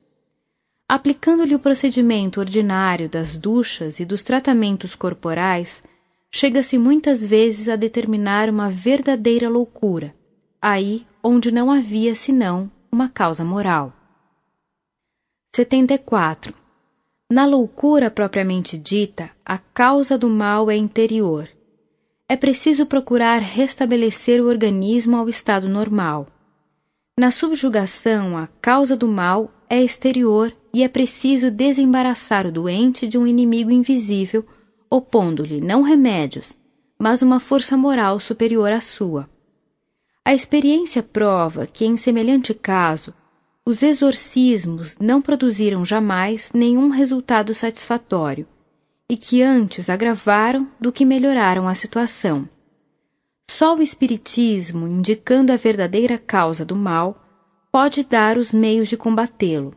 Aplicando-lhe 0.92 1.54
o 1.54 1.58
procedimento 1.60 2.40
ordinário 2.40 3.08
das 3.08 3.36
duchas 3.36 4.00
e 4.00 4.04
dos 4.04 4.24
tratamentos 4.24 4.96
corporais, 4.96 5.80
chega-se 6.32 6.76
muitas 6.78 7.24
vezes 7.24 7.68
a 7.68 7.76
determinar 7.76 8.50
uma 8.50 8.68
verdadeira 8.68 9.48
loucura, 9.48 10.12
aí 10.60 11.06
onde 11.22 11.52
não 11.52 11.70
havia 11.70 12.16
senão 12.16 12.68
uma 12.90 13.08
causa 13.08 13.44
moral. 13.44 13.92
74. 15.54 16.52
Na 17.30 17.46
loucura 17.46 18.10
propriamente 18.10 18.76
dita, 18.76 19.30
a 19.44 19.58
causa 19.72 20.18
do 20.18 20.28
mal 20.28 20.68
é 20.68 20.76
interior. 20.76 21.48
É 22.28 22.34
preciso 22.34 22.84
procurar 22.84 23.40
restabelecer 23.40 24.42
o 24.42 24.48
organismo 24.48 25.16
ao 25.16 25.28
estado 25.28 25.68
normal. 25.68 26.26
Na 27.16 27.30
subjugação, 27.30 28.36
a 28.36 28.48
causa 28.60 28.96
do 28.96 29.06
mal 29.06 29.52
é 29.68 29.80
exterior 29.80 30.52
e 30.72 30.82
é 30.82 30.88
preciso 30.88 31.50
desembaraçar 31.50 32.46
o 32.46 32.52
doente 32.52 33.06
de 33.06 33.18
um 33.18 33.26
inimigo 33.26 33.70
invisível, 33.70 34.44
opondo-lhe 34.88 35.60
não 35.60 35.82
remédios, 35.82 36.58
mas 36.98 37.22
uma 37.22 37.40
força 37.40 37.76
moral 37.76 38.20
superior 38.20 38.70
à 38.72 38.80
sua. 38.80 39.28
A 40.24 40.34
experiência 40.34 41.02
prova 41.02 41.66
que, 41.66 41.84
em 41.84 41.96
semelhante 41.96 42.54
caso, 42.54 43.14
os 43.64 43.82
exorcismos 43.82 44.98
não 44.98 45.20
produziram 45.20 45.84
jamais 45.84 46.50
nenhum 46.52 46.88
resultado 46.88 47.54
satisfatório 47.54 48.46
e 49.08 49.16
que 49.16 49.42
antes 49.42 49.90
agravaram 49.90 50.68
do 50.80 50.92
que 50.92 51.04
melhoraram 51.04 51.66
a 51.66 51.74
situação. 51.74 52.48
Só 53.50 53.74
o 53.74 53.82
Espiritismo, 53.82 54.86
indicando 54.86 55.52
a 55.52 55.56
verdadeira 55.56 56.16
causa 56.16 56.64
do 56.64 56.76
mal, 56.76 57.20
pode 57.72 58.04
dar 58.04 58.38
os 58.38 58.52
meios 58.52 58.88
de 58.88 58.96
combatê-lo. 58.96 59.74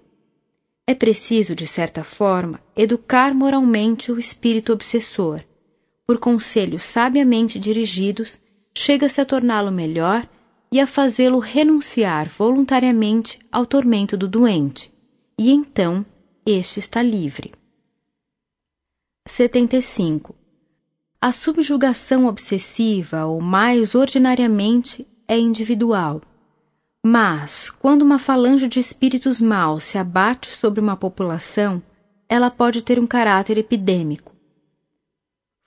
É 0.86 0.94
preciso, 0.94 1.56
de 1.56 1.66
certa 1.66 2.04
forma, 2.04 2.60
educar 2.76 3.34
moralmente 3.34 4.12
o 4.12 4.20
espírito 4.20 4.74
obsessor. 4.74 5.42
Por 6.06 6.18
conselhos 6.18 6.84
sabiamente 6.84 7.58
dirigidos, 7.58 8.40
chega-se 8.76 9.22
a 9.22 9.26
torná-lo 9.26 9.72
melhor 9.72 10.28
e 10.70 10.82
a 10.82 10.88
fazê-lo 10.88 11.40
renunciar 11.40 12.28
voluntariamente 12.28 13.40
ao 13.50 13.66
tormento 13.66 14.18
do 14.18 14.28
doente, 14.28 14.92
e 15.38 15.52
então 15.52 16.06
este 16.46 16.80
está 16.80 17.02
livre. 17.02 17.54
75. 19.26 20.36
A 21.22 21.32
subjugação 21.32 22.26
obsessiva, 22.26 23.26
ou 23.26 23.40
mais 23.40 23.96
ordinariamente, 23.96 25.08
é 25.26 25.40
individual 25.40 26.22
mas, 27.06 27.70
quando 27.70 28.02
uma 28.02 28.18
falange 28.18 28.68
de 28.68 28.80
espíritos 28.80 29.42
maus 29.42 29.84
se 29.84 29.98
abate 29.98 30.48
sobre 30.50 30.80
uma 30.80 30.96
população, 30.96 31.84
ela 32.30 32.50
pode 32.50 32.82
ter 32.82 32.98
um 32.98 33.06
caráter 33.06 33.58
epidêmico. 33.58 34.34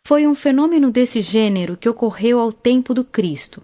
Foi 0.06 0.26
um 0.26 0.34
fenômeno 0.34 0.90
desse 0.90 1.20
gênero 1.20 1.76
que 1.76 1.88
ocorreu 1.88 2.38
ao 2.38 2.52
tempo 2.52 2.94
do 2.94 3.04
Cristo. 3.04 3.62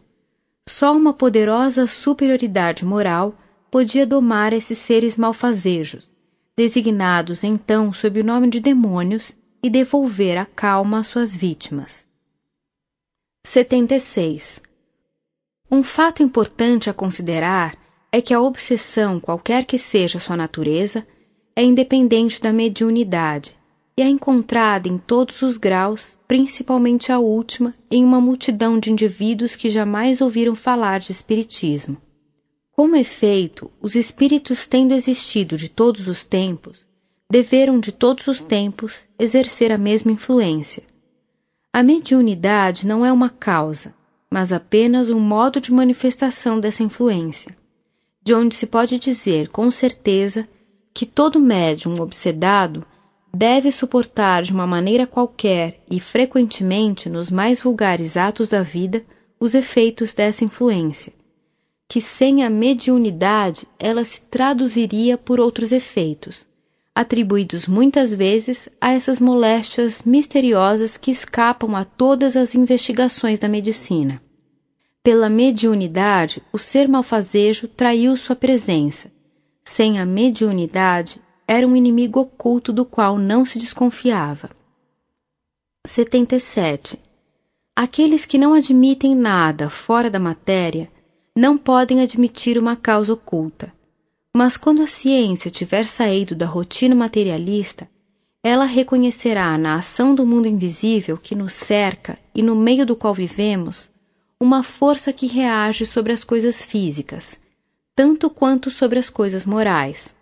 Só 0.68 0.94
uma 0.94 1.14
poderosa 1.14 1.86
superioridade 1.86 2.84
moral 2.84 3.34
podia 3.70 4.06
domar 4.06 4.52
esses 4.52 4.76
seres 4.76 5.16
malfazejos, 5.16 6.14
designados 6.56 7.42
então 7.42 7.92
sob 7.92 8.20
o 8.20 8.24
nome 8.24 8.50
de 8.50 8.60
demônios, 8.60 9.34
e 9.62 9.70
devolver 9.70 10.36
a 10.36 10.44
calma 10.44 10.98
às 10.98 11.06
suas 11.06 11.34
vítimas. 11.34 12.04
76. 13.46 14.60
Um 15.74 15.82
fato 15.82 16.22
importante 16.22 16.90
a 16.90 16.92
considerar 16.92 17.74
é 18.12 18.20
que 18.20 18.34
a 18.34 18.40
obsessão, 18.42 19.18
qualquer 19.18 19.64
que 19.64 19.78
seja 19.78 20.18
sua 20.18 20.36
natureza, 20.36 21.06
é 21.56 21.64
independente 21.64 22.42
da 22.42 22.52
mediunidade 22.52 23.56
e 23.96 24.02
é 24.02 24.06
encontrada 24.06 24.86
em 24.86 24.98
todos 24.98 25.40
os 25.40 25.56
graus, 25.56 26.18
principalmente 26.28 27.10
a 27.10 27.18
última, 27.18 27.74
em 27.90 28.04
uma 28.04 28.20
multidão 28.20 28.78
de 28.78 28.92
indivíduos 28.92 29.56
que 29.56 29.70
jamais 29.70 30.20
ouviram 30.20 30.54
falar 30.54 31.00
de 31.00 31.10
espiritismo. 31.10 31.96
Como 32.72 32.94
efeito, 32.94 33.70
os 33.80 33.94
espíritos 33.94 34.66
tendo 34.66 34.92
existido 34.92 35.56
de 35.56 35.70
todos 35.70 36.06
os 36.06 36.22
tempos, 36.22 36.86
deveram 37.30 37.80
de 37.80 37.92
todos 37.92 38.26
os 38.26 38.42
tempos 38.42 39.08
exercer 39.18 39.72
a 39.72 39.78
mesma 39.78 40.12
influência. 40.12 40.82
A 41.72 41.82
mediunidade 41.82 42.86
não 42.86 43.06
é 43.06 43.10
uma 43.10 43.30
causa, 43.30 43.94
mas 44.32 44.50
apenas 44.50 45.10
um 45.10 45.20
modo 45.20 45.60
de 45.60 45.70
manifestação 45.70 46.58
dessa 46.58 46.82
influência, 46.82 47.54
de 48.24 48.32
onde 48.32 48.54
se 48.54 48.66
pode 48.66 48.98
dizer 48.98 49.48
com 49.48 49.70
certeza 49.70 50.48
que 50.94 51.04
todo 51.04 51.38
médium 51.38 52.00
obsedado 52.00 52.82
deve 53.30 53.70
suportar 53.70 54.42
de 54.42 54.50
uma 54.50 54.66
maneira 54.66 55.06
qualquer 55.06 55.82
e 55.90 56.00
frequentemente 56.00 57.10
nos 57.10 57.30
mais 57.30 57.60
vulgares 57.60 58.16
atos 58.16 58.48
da 58.48 58.62
vida 58.62 59.04
os 59.38 59.54
efeitos 59.54 60.14
dessa 60.14 60.46
influência, 60.46 61.12
que 61.86 62.00
sem 62.00 62.42
a 62.42 62.48
mediunidade 62.48 63.68
ela 63.78 64.02
se 64.02 64.22
traduziria 64.22 65.18
por 65.18 65.40
outros 65.40 65.72
efeitos, 65.72 66.46
atribuídos 66.94 67.66
muitas 67.66 68.12
vezes 68.12 68.68
a 68.80 68.92
essas 68.92 69.18
moléstias 69.18 70.02
misteriosas 70.02 70.96
que 70.96 71.10
escapam 71.10 71.74
a 71.74 71.84
todas 71.84 72.36
as 72.36 72.54
investigações 72.54 73.38
da 73.38 73.48
medicina. 73.48 74.22
Pela 75.02 75.28
mediunidade, 75.28 76.42
o 76.52 76.58
ser 76.58 76.86
malfazejo 76.86 77.66
traiu 77.66 78.16
sua 78.16 78.36
presença. 78.36 79.10
Sem 79.64 79.98
a 79.98 80.06
mediunidade, 80.06 81.20
era 81.48 81.66
um 81.66 81.74
inimigo 81.74 82.20
oculto 82.20 82.72
do 82.72 82.84
qual 82.84 83.18
não 83.18 83.44
se 83.44 83.58
desconfiava. 83.58 84.50
77. 85.86 87.00
Aqueles 87.74 88.26
que 88.26 88.38
não 88.38 88.52
admitem 88.52 89.16
nada 89.16 89.68
fora 89.70 90.10
da 90.10 90.20
matéria 90.20 90.90
não 91.34 91.56
podem 91.56 92.02
admitir 92.02 92.58
uma 92.58 92.76
causa 92.76 93.12
oculta 93.14 93.72
mas 94.34 94.56
quando 94.56 94.82
a 94.82 94.86
ciência 94.86 95.50
tiver 95.50 95.86
saído 95.86 96.34
da 96.34 96.46
rotina 96.46 96.94
materialista, 96.94 97.88
ela 98.42 98.64
reconhecerá 98.64 99.56
na 99.56 99.76
ação 99.76 100.14
do 100.14 100.26
mundo 100.26 100.48
invisível 100.48 101.16
que 101.16 101.34
nos 101.34 101.52
cerca 101.52 102.18
e 102.34 102.42
no 102.42 102.56
meio 102.56 102.84
do 102.84 102.96
qual 102.96 103.14
vivemos 103.14 103.90
uma 104.40 104.64
força 104.64 105.12
que 105.12 105.26
reage 105.26 105.86
sobre 105.86 106.12
as 106.12 106.24
coisas 106.24 106.64
físicas, 106.64 107.38
tanto 107.94 108.28
quanto 108.28 108.70
sobre 108.70 108.98
as 108.98 109.08
coisas 109.08 109.44
morais. 109.44 110.16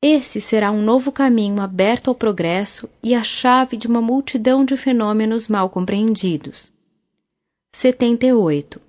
Esse 0.00 0.40
será 0.40 0.70
um 0.70 0.80
novo 0.80 1.10
caminho 1.10 1.60
aberto 1.60 2.08
ao 2.08 2.14
progresso 2.14 2.88
e 3.02 3.14
a 3.16 3.24
chave 3.24 3.76
de 3.76 3.88
uma 3.88 4.00
multidão 4.00 4.64
de 4.64 4.76
fenômenos 4.76 5.48
mal 5.48 5.68
compreendidos. 5.68 6.70
78. 7.74 8.85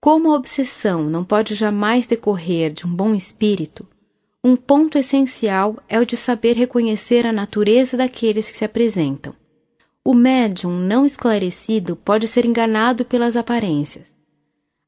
Como 0.00 0.32
a 0.32 0.36
obsessão 0.36 1.04
não 1.04 1.22
pode 1.22 1.54
jamais 1.54 2.06
decorrer 2.06 2.72
de 2.72 2.86
um 2.86 2.94
bom 2.94 3.14
espírito, 3.14 3.86
um 4.42 4.56
ponto 4.56 4.96
essencial 4.96 5.76
é 5.86 6.00
o 6.00 6.06
de 6.06 6.16
saber 6.16 6.56
reconhecer 6.56 7.26
a 7.26 7.32
natureza 7.32 7.98
daqueles 7.98 8.50
que 8.50 8.56
se 8.56 8.64
apresentam. 8.64 9.34
O 10.02 10.14
médium 10.14 10.72
não 10.72 11.04
esclarecido 11.04 11.94
pode 11.94 12.26
ser 12.26 12.46
enganado 12.46 13.04
pelas 13.04 13.36
aparências. 13.36 14.14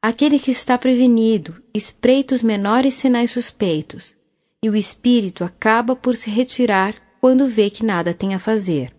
Aquele 0.01 0.39
que 0.39 0.51
está 0.51 0.79
prevenido 0.79 1.63
espreita 1.75 2.35
os 2.35 2.43
menores 2.43 2.95
sinais 2.95 3.31
suspeitos, 3.31 4.17
e 4.63 4.71
o 4.71 4.75
espírito 4.75 5.45
acaba 5.45 5.95
por 5.95 6.17
se 6.17 6.31
retirar 6.31 6.95
quando 7.21 7.47
vê 7.47 7.69
que 7.69 7.85
nada 7.85 8.15
tem 8.15 8.35
a 8.35 8.39
fazer. 8.39 8.95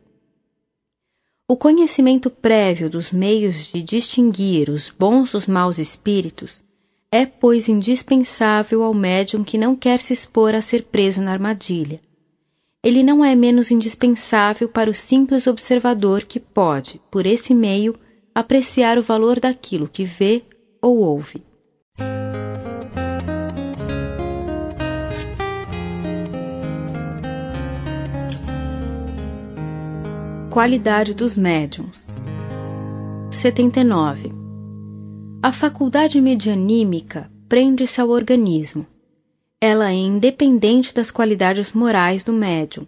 O 1.45 1.57
conhecimento 1.57 2.29
prévio 2.29 2.89
dos 2.89 3.11
meios 3.11 3.71
de 3.71 3.81
distinguir 3.83 4.69
os 4.69 4.89
bons 4.89 5.33
dos 5.33 5.45
maus 5.45 5.77
espíritos 5.77 6.63
é, 7.11 7.25
pois, 7.25 7.67
indispensável 7.67 8.81
ao 8.81 8.93
médium 8.93 9.43
que 9.43 9.57
não 9.57 9.75
quer 9.75 9.99
se 9.99 10.13
expor 10.13 10.55
a 10.55 10.61
ser 10.61 10.83
preso 10.83 11.21
na 11.21 11.31
armadilha. 11.31 12.01
Ele 12.81 13.03
não 13.03 13.23
é 13.23 13.35
menos 13.35 13.69
indispensável 13.69 14.67
para 14.67 14.89
o 14.89 14.95
simples 14.95 15.45
observador 15.45 16.23
que 16.23 16.39
pode, 16.39 16.99
por 17.11 17.25
esse 17.25 17.53
meio, 17.53 17.93
apreciar 18.33 18.97
o 18.97 19.03
valor 19.03 19.39
daquilo 19.39 19.87
que 19.87 20.03
vê 20.03 20.43
ou 20.81 20.97
ouve. 20.97 21.43
Qualidade 30.53 31.15
dos 31.15 31.35
médiums. 31.35 32.05
79. 33.31 34.31
A 35.41 35.51
faculdade 35.51 36.21
medianímica 36.21 37.31
prende-se 37.49 37.99
ao 37.99 38.09
organismo. 38.09 38.85
Ela 39.59 39.89
é 39.89 39.95
independente 39.95 40.93
das 40.93 41.09
qualidades 41.09 41.73
morais 41.73 42.23
do 42.23 42.31
médium 42.31 42.87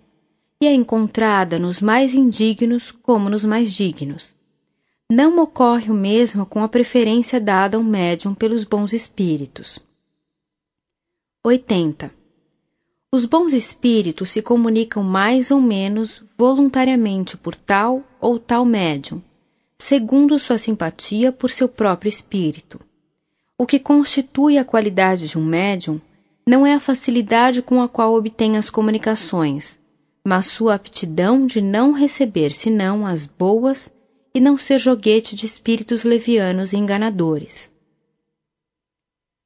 e 0.62 0.67
é 0.67 0.74
encontrada 0.76 1.58
nos 1.58 1.81
mais 1.81 2.14
indignos 2.14 2.92
como 2.92 3.31
nos 3.31 3.44
mais 3.44 3.72
dignos. 3.72 4.35
Não 5.12 5.40
ocorre 5.40 5.90
o 5.90 5.96
mesmo 5.96 6.46
com 6.46 6.62
a 6.62 6.69
preferência 6.69 7.42
dada 7.42 7.78
ao 7.78 7.83
médium 7.83 8.35
pelos 8.35 8.64
bons 8.64 8.94
espíritos. 8.94 9.80
80. 11.44 12.14
Os 13.15 13.24
bons 13.24 13.53
espíritos 13.53 14.31
se 14.31 14.42
comunicam 14.42 15.01
mais 15.01 15.49
ou 15.49 15.62
menos 15.62 16.22
voluntariamente 16.38 17.38
por 17.38 17.56
tal 17.56 18.03
ou 18.19 18.38
tal 18.38 18.65
médium, 18.65 19.22
segundo 19.80 20.38
sua 20.38 20.58
simpatia 20.58 21.31
por 21.31 21.49
seu 21.49 21.69
próprio 21.69 22.10
espírito. 22.10 22.78
O 23.58 23.65
que 23.65 23.80
constitui 23.80 24.58
a 24.58 24.65
qualidade 24.65 25.30
de 25.30 25.38
um 25.38 25.46
médium 25.46 26.01
não 26.46 26.65
é 26.65 26.74
a 26.74 26.80
facilidade 26.81 27.62
com 27.62 27.81
a 27.81 27.88
qual 27.88 28.14
obtém 28.14 28.58
as 28.58 28.69
comunicações, 28.69 29.80
mas 30.22 30.48
sua 30.48 30.74
aptidão 30.74 31.48
de 31.48 31.62
não 31.62 31.94
receber 31.94 32.51
senão 32.51 33.08
as 33.08 33.26
boas 33.26 33.90
e 34.33 34.42
não 34.42 34.58
ser 34.58 34.78
joguete 34.78 35.38
de 35.38 35.46
espíritos 35.46 36.03
levianos 36.03 36.74
e 36.74 36.78
enganadores. 36.78 37.72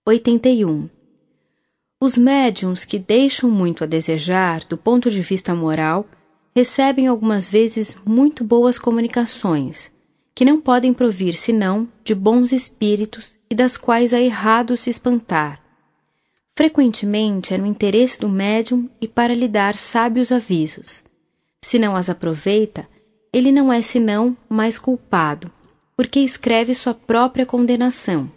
81. 0.07 0.89
Os 2.01 2.17
médiums 2.17 2.85
que 2.85 2.97
deixam 2.97 3.51
muito 3.51 3.83
a 3.83 3.87
desejar 3.87 4.63
do 4.63 4.77
ponto 4.77 5.11
de 5.11 5.21
vista 5.21 5.53
moral 5.53 6.05
recebem 6.55 7.07
algumas 7.07 7.49
vezes 7.49 7.97
muito 8.05 8.41
boas 8.41 8.79
comunicações, 8.79 9.91
que 10.33 10.45
não 10.45 10.61
podem 10.61 10.93
provir 10.93 11.33
senão 11.33 11.89
de 12.01 12.15
bons 12.15 12.53
espíritos 12.53 13.37
e 13.49 13.53
das 13.53 13.75
quais 13.75 14.13
é 14.13 14.23
errado 14.23 14.77
se 14.77 14.89
espantar. 14.89 15.61
Frequentemente 16.55 17.53
é 17.53 17.57
no 17.57 17.65
interesse 17.65 18.17
do 18.17 18.29
médium 18.29 18.89
e 19.01 19.05
para 19.07 19.35
lhe 19.35 19.47
dar 19.49 19.75
sábios 19.75 20.31
avisos. 20.31 21.03
Se 21.61 21.77
não 21.77 21.97
as 21.97 22.09
aproveita, 22.09 22.87
ele 23.33 23.51
não 23.51 23.73
é 23.73 23.81
senão 23.81 24.37
mais 24.47 24.79
culpado, 24.79 25.51
porque 25.97 26.21
escreve 26.21 26.73
sua 26.73 26.93
própria 26.93 27.45
condenação. 27.45 28.31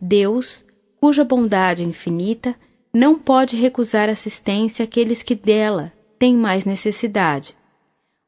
Deus, 0.00 0.64
cuja 1.00 1.24
bondade 1.24 1.82
infinita, 1.82 2.54
não 2.92 3.18
pode 3.18 3.56
recusar 3.56 4.08
assistência 4.08 4.84
àqueles 4.84 5.22
que 5.22 5.34
dela 5.34 5.92
têm 6.18 6.36
mais 6.36 6.64
necessidade. 6.64 7.54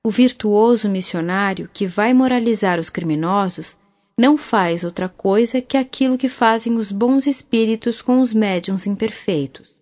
O 0.05 0.11
virtuoso 0.11 0.89
missionário 0.89 1.69
que 1.73 1.87
vai 1.87 2.15
moralizar 2.15 2.79
os 2.79 2.91
criminosos 2.91 3.77
não 4.19 4.37
faz 4.37 4.85
outra 4.85 5.09
coisa 5.09 5.61
que 5.61 5.77
aquilo 5.77 6.19
que 6.19 6.29
fazem 6.29 6.77
os 6.77 6.93
bons 6.93 7.27
espíritos 7.27 8.03
com 8.03 8.21
os 8.21 8.35
médiums 8.35 8.87
imperfeitos. 8.87 9.81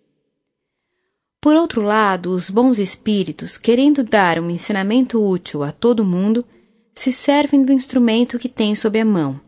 Por 1.41 1.55
outro 1.55 1.81
lado, 1.81 2.31
os 2.31 2.49
bons 2.49 2.79
espíritos, 2.79 3.57
querendo 3.57 4.03
dar 4.03 4.39
um 4.39 4.49
ensinamento 4.49 5.23
útil 5.23 5.63
a 5.63 5.71
todo 5.71 6.05
mundo, 6.05 6.45
se 6.93 7.11
servem 7.11 7.63
do 7.63 7.71
instrumento 7.71 8.37
que 8.37 8.49
têm 8.49 8.75
sob 8.75 8.99
a 8.99 9.05
mão 9.05 9.39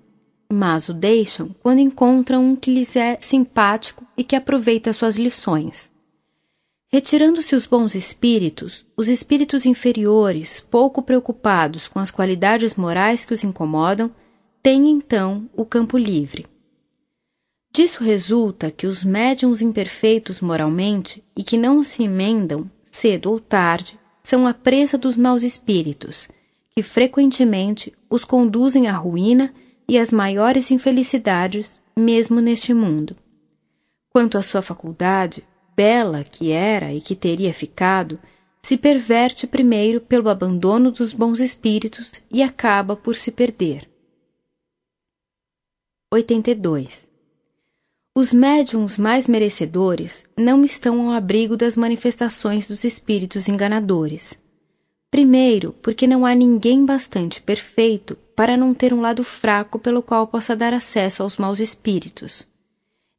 mas 0.51 0.90
o 0.90 0.94
deixam 0.94 1.56
quando 1.62 1.80
encontram 1.80 2.44
um 2.44 2.56
que 2.56 2.74
lhes 2.74 2.96
é 2.96 3.17
simpático 3.19 4.06
e 4.21 4.23
que 4.23 4.35
aproveita 4.35 4.93
suas 4.93 5.17
lições. 5.17 5.89
Retirando-se 6.87 7.55
os 7.55 7.65
bons 7.65 7.95
espíritos, 7.95 8.85
os 8.95 9.07
espíritos 9.07 9.65
inferiores, 9.65 10.59
pouco 10.59 11.01
preocupados 11.01 11.87
com 11.87 11.97
as 11.97 12.11
qualidades 12.11 12.75
morais 12.75 13.25
que 13.25 13.33
os 13.33 13.43
incomodam, 13.43 14.11
têm 14.61 14.91
então 14.91 15.49
o 15.55 15.65
campo 15.65 15.97
livre. 15.97 16.45
Disso 17.73 18.03
resulta 18.03 18.69
que 18.69 18.85
os 18.85 19.03
médiums 19.03 19.59
imperfeitos 19.59 20.39
moralmente 20.39 21.23
e 21.35 21.43
que 21.43 21.57
não 21.57 21.81
se 21.81 22.03
emendam, 22.03 22.69
cedo 22.83 23.31
ou 23.31 23.39
tarde, 23.39 23.99
são 24.21 24.45
a 24.45 24.53
presa 24.53 24.99
dos 24.99 25.17
maus 25.17 25.41
espíritos, 25.41 26.29
que 26.75 26.83
frequentemente 26.83 27.91
os 28.07 28.23
conduzem 28.23 28.87
à 28.87 28.95
ruína 28.95 29.51
e 29.87 29.97
às 29.97 30.11
maiores 30.11 30.69
infelicidades, 30.69 31.81
mesmo 31.97 32.39
neste 32.39 32.71
mundo. 32.71 33.15
Quanto 34.11 34.38
à 34.38 34.42
sua 34.42 34.61
faculdade, 34.61 35.44
bela 35.76 36.24
que 36.24 36.51
era 36.51 36.94
e 36.94 36.99
que 36.99 37.15
teria 37.15 37.53
ficado, 37.53 38.19
se 38.61 38.77
perverte 38.77 39.47
primeiro 39.47 40.01
pelo 40.01 40.29
abandono 40.29 40.92
dos 40.92 41.13
bons 41.13 41.40
espíritos 41.40 42.22
e 42.29 42.44
acaba 42.44 42.95
por 42.95 43.15
se 43.15 43.31
perder. 43.31 43.90
82. 46.13 47.10
Os 48.13 48.33
médiums 48.33 48.97
mais 48.97 49.26
merecedores 49.26 50.26
não 50.38 50.65
estão 50.65 51.08
ao 51.08 51.13
abrigo 51.13 51.56
das 51.56 51.77
manifestações 51.77 52.67
dos 52.67 52.83
espíritos 52.83 53.47
enganadores. 53.47 54.38
Primeiro, 55.10 55.72
porque 55.81 56.06
não 56.06 56.26
há 56.26 56.35
ninguém 56.35 56.85
bastante 56.85 57.42
perfeito 57.42 58.17
para 58.35 58.58
não 58.58 58.74
ter 58.74 58.94
um 58.94 58.99
lado 58.99 59.24
fraco 59.24 59.79
pelo 59.79 60.03
qual 60.03 60.27
possa 60.27 60.53
dar 60.53 60.74
acesso 60.74 61.24
aos 61.24 61.38
maus 61.38 61.61
espíritos. 61.61 62.51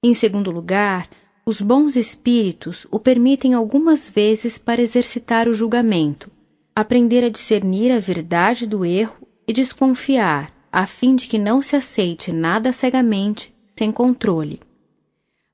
Em 0.05 0.15
segundo 0.15 0.51
lugar, 0.51 1.09
os 1.47 1.61
bons 1.61 1.95
espíritos 1.95 2.87
o 2.91 2.99
permitem 2.99 3.55
algumas 3.55 4.09
vezes 4.09 4.59
para 4.59 4.83
exercitar 4.83 5.49
o 5.49 5.55
julgamento, 5.55 6.31
aprender 6.75 7.23
a 7.25 7.29
discernir 7.29 7.93
a 7.93 8.01
verdade 8.01 8.67
do 8.67 8.85
erro 8.85 9.29
e 9.47 9.53
desconfiar, 9.53 10.53
a 10.73 10.87
fim 10.87 11.15
de 11.15 11.27
que 11.27 11.39
não 11.39 11.61
se 11.61 11.77
aceite 11.77 12.33
nada 12.33 12.73
cegamente, 12.73 13.55
sem 13.77 13.93
controle. 13.93 14.61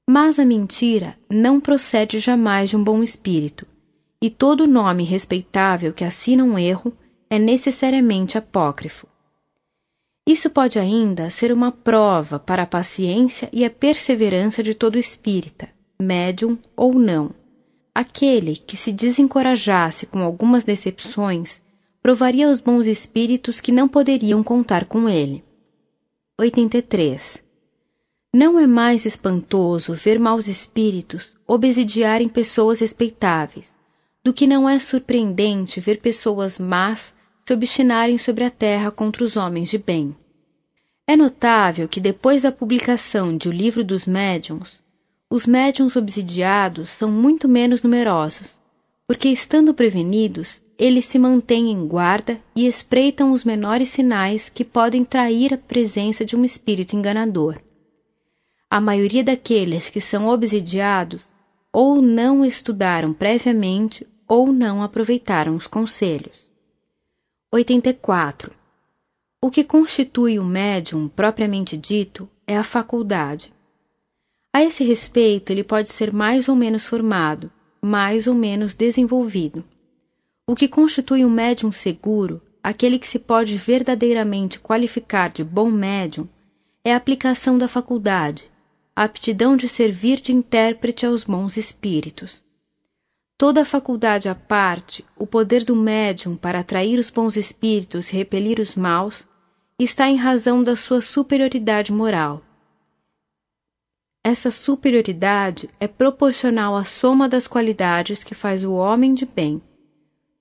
Mas 0.08 0.38
a 0.38 0.44
mentira 0.44 1.18
não 1.28 1.60
procede 1.60 2.18
jamais 2.18 2.70
de 2.70 2.76
um 2.76 2.84
bom 2.84 3.02
espírito, 3.02 3.66
e 4.22 4.31
todo 4.31 4.68
nome 4.68 5.04
respeitável 5.04 5.92
que 5.92 6.04
assina 6.04 6.44
um 6.44 6.58
erro 6.58 6.92
é 7.28 7.38
necessariamente 7.38 8.38
apócrifo. 8.38 9.08
Isso 10.28 10.51
pode 10.51 10.78
ainda 10.78 11.31
ser 11.31 11.51
uma 11.51 11.73
prova 11.73 12.39
para 12.39 12.65
a 12.65 12.67
paciência 12.67 13.49
e 13.51 13.65
a 13.65 13.71
perseverança 13.71 14.62
de 14.62 14.75
todo 14.75 14.99
espírita, 14.99 15.71
médium 15.99 16.59
ou 16.77 16.93
não. 16.93 17.31
Aquele 17.94 18.55
que 18.55 18.77
se 18.77 18.93
desencorajasse 18.93 20.05
com 20.05 20.21
algumas 20.21 20.67
decepções 20.67 21.62
provaria 22.03 22.47
aos 22.47 22.61
bons 22.61 22.87
espíritos 22.87 23.59
que 23.59 23.73
não 23.73 23.89
poderiam 23.89 24.44
contar 24.44 24.85
com 24.85 25.09
ele. 25.09 25.43
83. 26.39 27.43
Não 28.31 28.61
é 28.61 28.67
mais 28.67 29.07
espantoso 29.07 29.94
ver 29.94 30.21
maus 30.21 30.47
espíritos 30.47 31.33
obsidiarem 31.47 32.28
pessoas 32.28 32.81
respeitáveis, 32.81 33.75
do 34.23 34.35
que 34.35 34.47
não 34.47 34.69
é 34.69 34.78
surpreendente 34.78 35.81
ver 35.81 36.03
pessoas 36.03 36.59
más 36.59 37.15
se 37.48 37.54
obstinarem 37.54 38.18
sobre 38.18 38.44
a 38.44 38.50
terra 38.50 38.90
contra 38.90 39.24
os 39.24 39.34
homens 39.34 39.70
de 39.70 39.78
bem. 39.78 40.14
É 41.06 41.16
notável 41.16 41.88
que 41.88 41.98
depois 41.98 42.42
da 42.42 42.52
publicação 42.52 43.34
de 43.34 43.48
O 43.48 43.52
Livro 43.52 43.82
dos 43.82 44.06
Médiuns, 44.06 44.82
os 45.31 45.47
médiuns 45.47 45.97
obsidiados 45.97 46.90
são 46.90 47.10
muito 47.10 47.48
menos 47.48 47.82
numerosos, 47.82 48.60
porque 49.06 49.31
estando 49.31 49.72
prevenidos, 49.72 50.60
eles 50.78 51.06
se 51.06 51.18
mantêm 51.18 51.70
em 51.70 51.88
guarda 51.88 52.38
e 52.54 52.66
espreitam 52.66 53.32
os 53.32 53.44
menores 53.44 53.88
sinais 53.88 54.50
que 54.50 54.62
podem 54.64 55.02
trair 55.02 55.54
a 55.54 55.58
presença 55.58 56.26
de 56.26 56.36
um 56.36 56.44
espírito 56.44 56.94
enganador 56.94 57.58
a 58.70 58.82
maioria 58.82 59.24
daqueles 59.24 59.88
que 59.88 60.00
são 60.00 60.26
obsidiados 60.28 61.26
ou 61.72 62.02
não 62.02 62.44
estudaram 62.44 63.14
previamente 63.14 64.06
ou 64.28 64.52
não 64.52 64.82
aproveitaram 64.82 65.56
os 65.56 65.66
conselhos. 65.66 66.47
84. 67.50 68.54
O 69.40 69.50
que 69.50 69.64
constitui 69.64 70.38
o 70.38 70.44
médium 70.44 71.08
propriamente 71.08 71.78
dito 71.78 72.28
é 72.47 72.54
a 72.54 72.62
faculdade. 72.62 73.54
A 74.52 74.62
esse 74.62 74.84
respeito, 74.84 75.50
ele 75.50 75.64
pode 75.64 75.88
ser 75.88 76.12
mais 76.12 76.47
ou 76.47 76.54
menos 76.54 76.86
formado, 76.86 77.50
mais 77.81 78.26
ou 78.26 78.34
menos 78.34 78.74
desenvolvido. 78.74 79.64
O 80.47 80.54
que 80.54 80.68
constitui 80.68 81.24
um 81.24 81.31
médium 81.31 81.72
seguro, 81.72 82.42
aquele 82.62 82.98
que 82.98 83.08
se 83.08 83.18
pode 83.18 83.56
verdadeiramente 83.56 84.60
qualificar 84.60 85.31
de 85.31 85.42
bom 85.42 85.70
médium, 85.70 86.28
é 86.84 86.92
a 86.92 86.98
aplicação 86.98 87.56
da 87.56 87.66
faculdade, 87.66 88.50
a 88.94 89.04
aptidão 89.04 89.56
de 89.56 89.70
servir 89.70 90.20
de 90.20 90.34
intérprete 90.34 91.06
aos 91.06 91.24
bons 91.24 91.56
espíritos. 91.56 92.42
Toda 93.38 93.62
a 93.62 93.65
faculdade 93.65 94.28
à 94.28 94.35
parte, 94.35 95.04
o 95.17 95.24
poder 95.24 95.62
do 95.62 95.76
médium 95.76 96.37
para 96.37 96.58
atrair 96.58 96.99
os 96.99 97.08
bons 97.08 97.37
espíritos 97.37 98.10
e 98.10 98.17
repelir 98.17 98.58
os 98.58 98.74
maus, 98.74 99.28
está 99.78 100.08
em 100.08 100.17
razão 100.17 100.60
da 100.60 100.74
sua 100.74 101.01
superioridade 101.01 101.92
moral. 101.92 102.42
Essa 104.24 104.51
superioridade 104.51 105.71
é 105.78 105.87
proporcional 105.87 106.74
à 106.74 106.83
soma 106.83 107.28
das 107.28 107.47
qualidades 107.47 108.24
que 108.24 108.35
faz 108.35 108.65
o 108.65 108.72
homem 108.72 109.15
de 109.15 109.24
bem. 109.24 109.62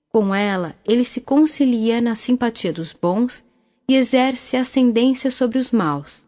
Com 0.08 0.34
ela, 0.34 0.74
ele 0.84 1.04
se 1.04 1.20
concilia 1.20 2.00
na 2.00 2.16
simpatia 2.16 2.72
dos 2.72 2.92
bons 2.92 3.46
e 3.88 3.94
exerce 3.94 4.56
ascendência 4.56 5.30
sobre 5.30 5.58
os 5.58 5.70
maus. 5.70 6.26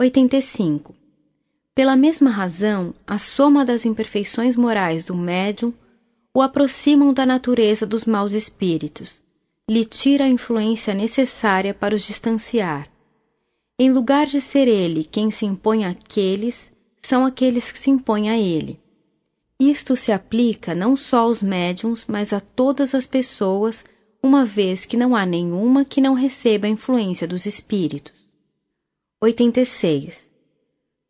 85. 0.00 1.01
Pela 1.74 1.96
mesma 1.96 2.30
razão, 2.30 2.94
a 3.06 3.16
soma 3.16 3.64
das 3.64 3.86
imperfeições 3.86 4.56
morais 4.56 5.06
do 5.06 5.14
médium 5.14 5.72
o 6.34 6.42
aproximam 6.42 7.12
da 7.14 7.24
natureza 7.24 7.86
dos 7.86 8.04
maus 8.04 8.32
espíritos, 8.32 9.22
lhe 9.68 9.84
tira 9.84 10.24
a 10.24 10.28
influência 10.28 10.92
necessária 10.92 11.72
para 11.72 11.94
os 11.94 12.02
distanciar. 12.02 12.90
Em 13.78 13.90
lugar 13.90 14.26
de 14.26 14.40
ser 14.40 14.68
ele 14.68 15.04
quem 15.04 15.30
se 15.30 15.46
impõe 15.46 15.84
àqueles, 15.84 16.70
são 17.02 17.24
aqueles 17.24 17.72
que 17.72 17.78
se 17.78 17.90
impõem 17.90 18.30
a 18.30 18.38
ele. 18.38 18.78
Isto 19.58 19.96
se 19.96 20.12
aplica 20.12 20.74
não 20.74 20.96
só 20.96 21.18
aos 21.20 21.42
médiums, 21.42 22.04
mas 22.06 22.32
a 22.32 22.40
todas 22.40 22.94
as 22.94 23.06
pessoas, 23.06 23.84
uma 24.22 24.44
vez 24.44 24.84
que 24.84 24.96
não 24.96 25.16
há 25.16 25.24
nenhuma 25.24 25.84
que 25.84 26.00
não 26.00 26.14
receba 26.14 26.66
a 26.66 26.70
influência 26.70 27.26
dos 27.26 27.46
espíritos. 27.46 28.12
86. 29.20 30.31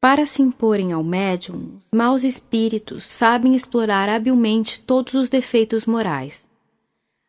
Para 0.04 0.26
se 0.26 0.42
imporem 0.42 0.90
ao 0.90 1.04
médium, 1.04 1.76
os 1.76 1.96
maus 1.96 2.24
espíritos 2.24 3.04
sabem 3.04 3.54
explorar 3.54 4.08
habilmente 4.08 4.80
todos 4.80 5.14
os 5.14 5.30
defeitos 5.30 5.86
morais. 5.86 6.44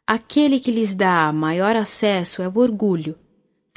Aquele 0.08 0.60
que 0.60 0.72
lhes 0.72 0.96
dá 0.96 1.32
maior 1.32 1.76
acesso 1.76 2.42
é 2.42 2.48
o 2.48 2.58
orgulho, 2.58 3.16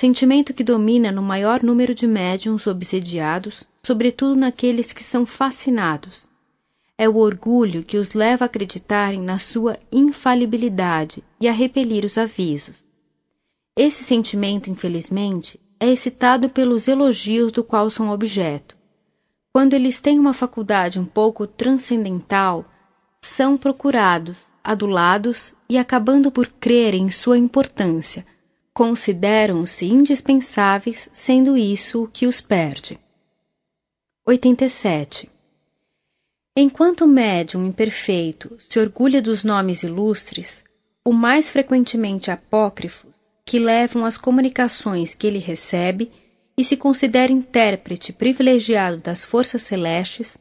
sentimento 0.00 0.54
que 0.54 0.64
domina 0.64 1.12
no 1.12 1.20
maior 1.20 1.62
número 1.62 1.94
de 1.94 2.06
médiums 2.06 2.66
obsediados, 2.66 3.64
sobretudo 3.84 4.34
naqueles 4.34 4.94
que 4.94 5.04
são 5.04 5.26
fascinados. 5.26 6.26
É 6.96 7.06
o 7.06 7.16
orgulho 7.16 7.84
que 7.84 7.98
os 7.98 8.14
leva 8.14 8.46
a 8.46 8.46
acreditarem 8.46 9.20
na 9.20 9.38
sua 9.38 9.78
infalibilidade 9.92 11.22
e 11.38 11.46
a 11.46 11.52
repelir 11.52 12.06
os 12.06 12.16
avisos. 12.16 12.82
Esse 13.76 14.02
sentimento, 14.02 14.70
infelizmente, 14.70 15.60
é 15.78 15.86
excitado 15.86 16.48
pelos 16.48 16.88
elogios 16.88 17.52
do 17.52 17.62
qual 17.62 17.90
são 17.90 18.08
objeto. 18.08 18.74
Quando 19.56 19.72
eles 19.72 20.02
têm 20.02 20.20
uma 20.20 20.34
faculdade 20.34 21.00
um 21.00 21.06
pouco 21.06 21.46
transcendental, 21.46 22.66
são 23.22 23.56
procurados, 23.56 24.36
adulados 24.62 25.54
e, 25.66 25.78
acabando 25.78 26.30
por 26.30 26.46
crer 26.46 26.92
em 26.92 27.10
sua 27.10 27.38
importância, 27.38 28.26
consideram-se 28.74 29.86
indispensáveis, 29.86 31.08
sendo 31.10 31.56
isso 31.56 32.04
o 32.04 32.06
que 32.06 32.26
os 32.26 32.38
perde. 32.38 33.00
87. 34.26 35.30
Enquanto 36.54 37.06
o 37.06 37.08
médium 37.08 37.64
imperfeito 37.64 38.58
se 38.58 38.78
orgulha 38.78 39.22
dos 39.22 39.42
nomes 39.42 39.82
ilustres, 39.82 40.62
o 41.02 41.14
mais 41.14 41.48
frequentemente 41.48 42.30
apócrifos, 42.30 43.14
que 43.42 43.58
levam 43.58 44.04
as 44.04 44.18
comunicações 44.18 45.14
que 45.14 45.26
ele 45.26 45.38
recebe 45.38 46.12
e 46.58 46.64
se 46.64 46.76
considera 46.76 47.32
intérprete 47.32 48.12
privilegiado 48.12 48.96
das 48.96 49.24
forças 49.24 49.62
celestes, 49.62 50.38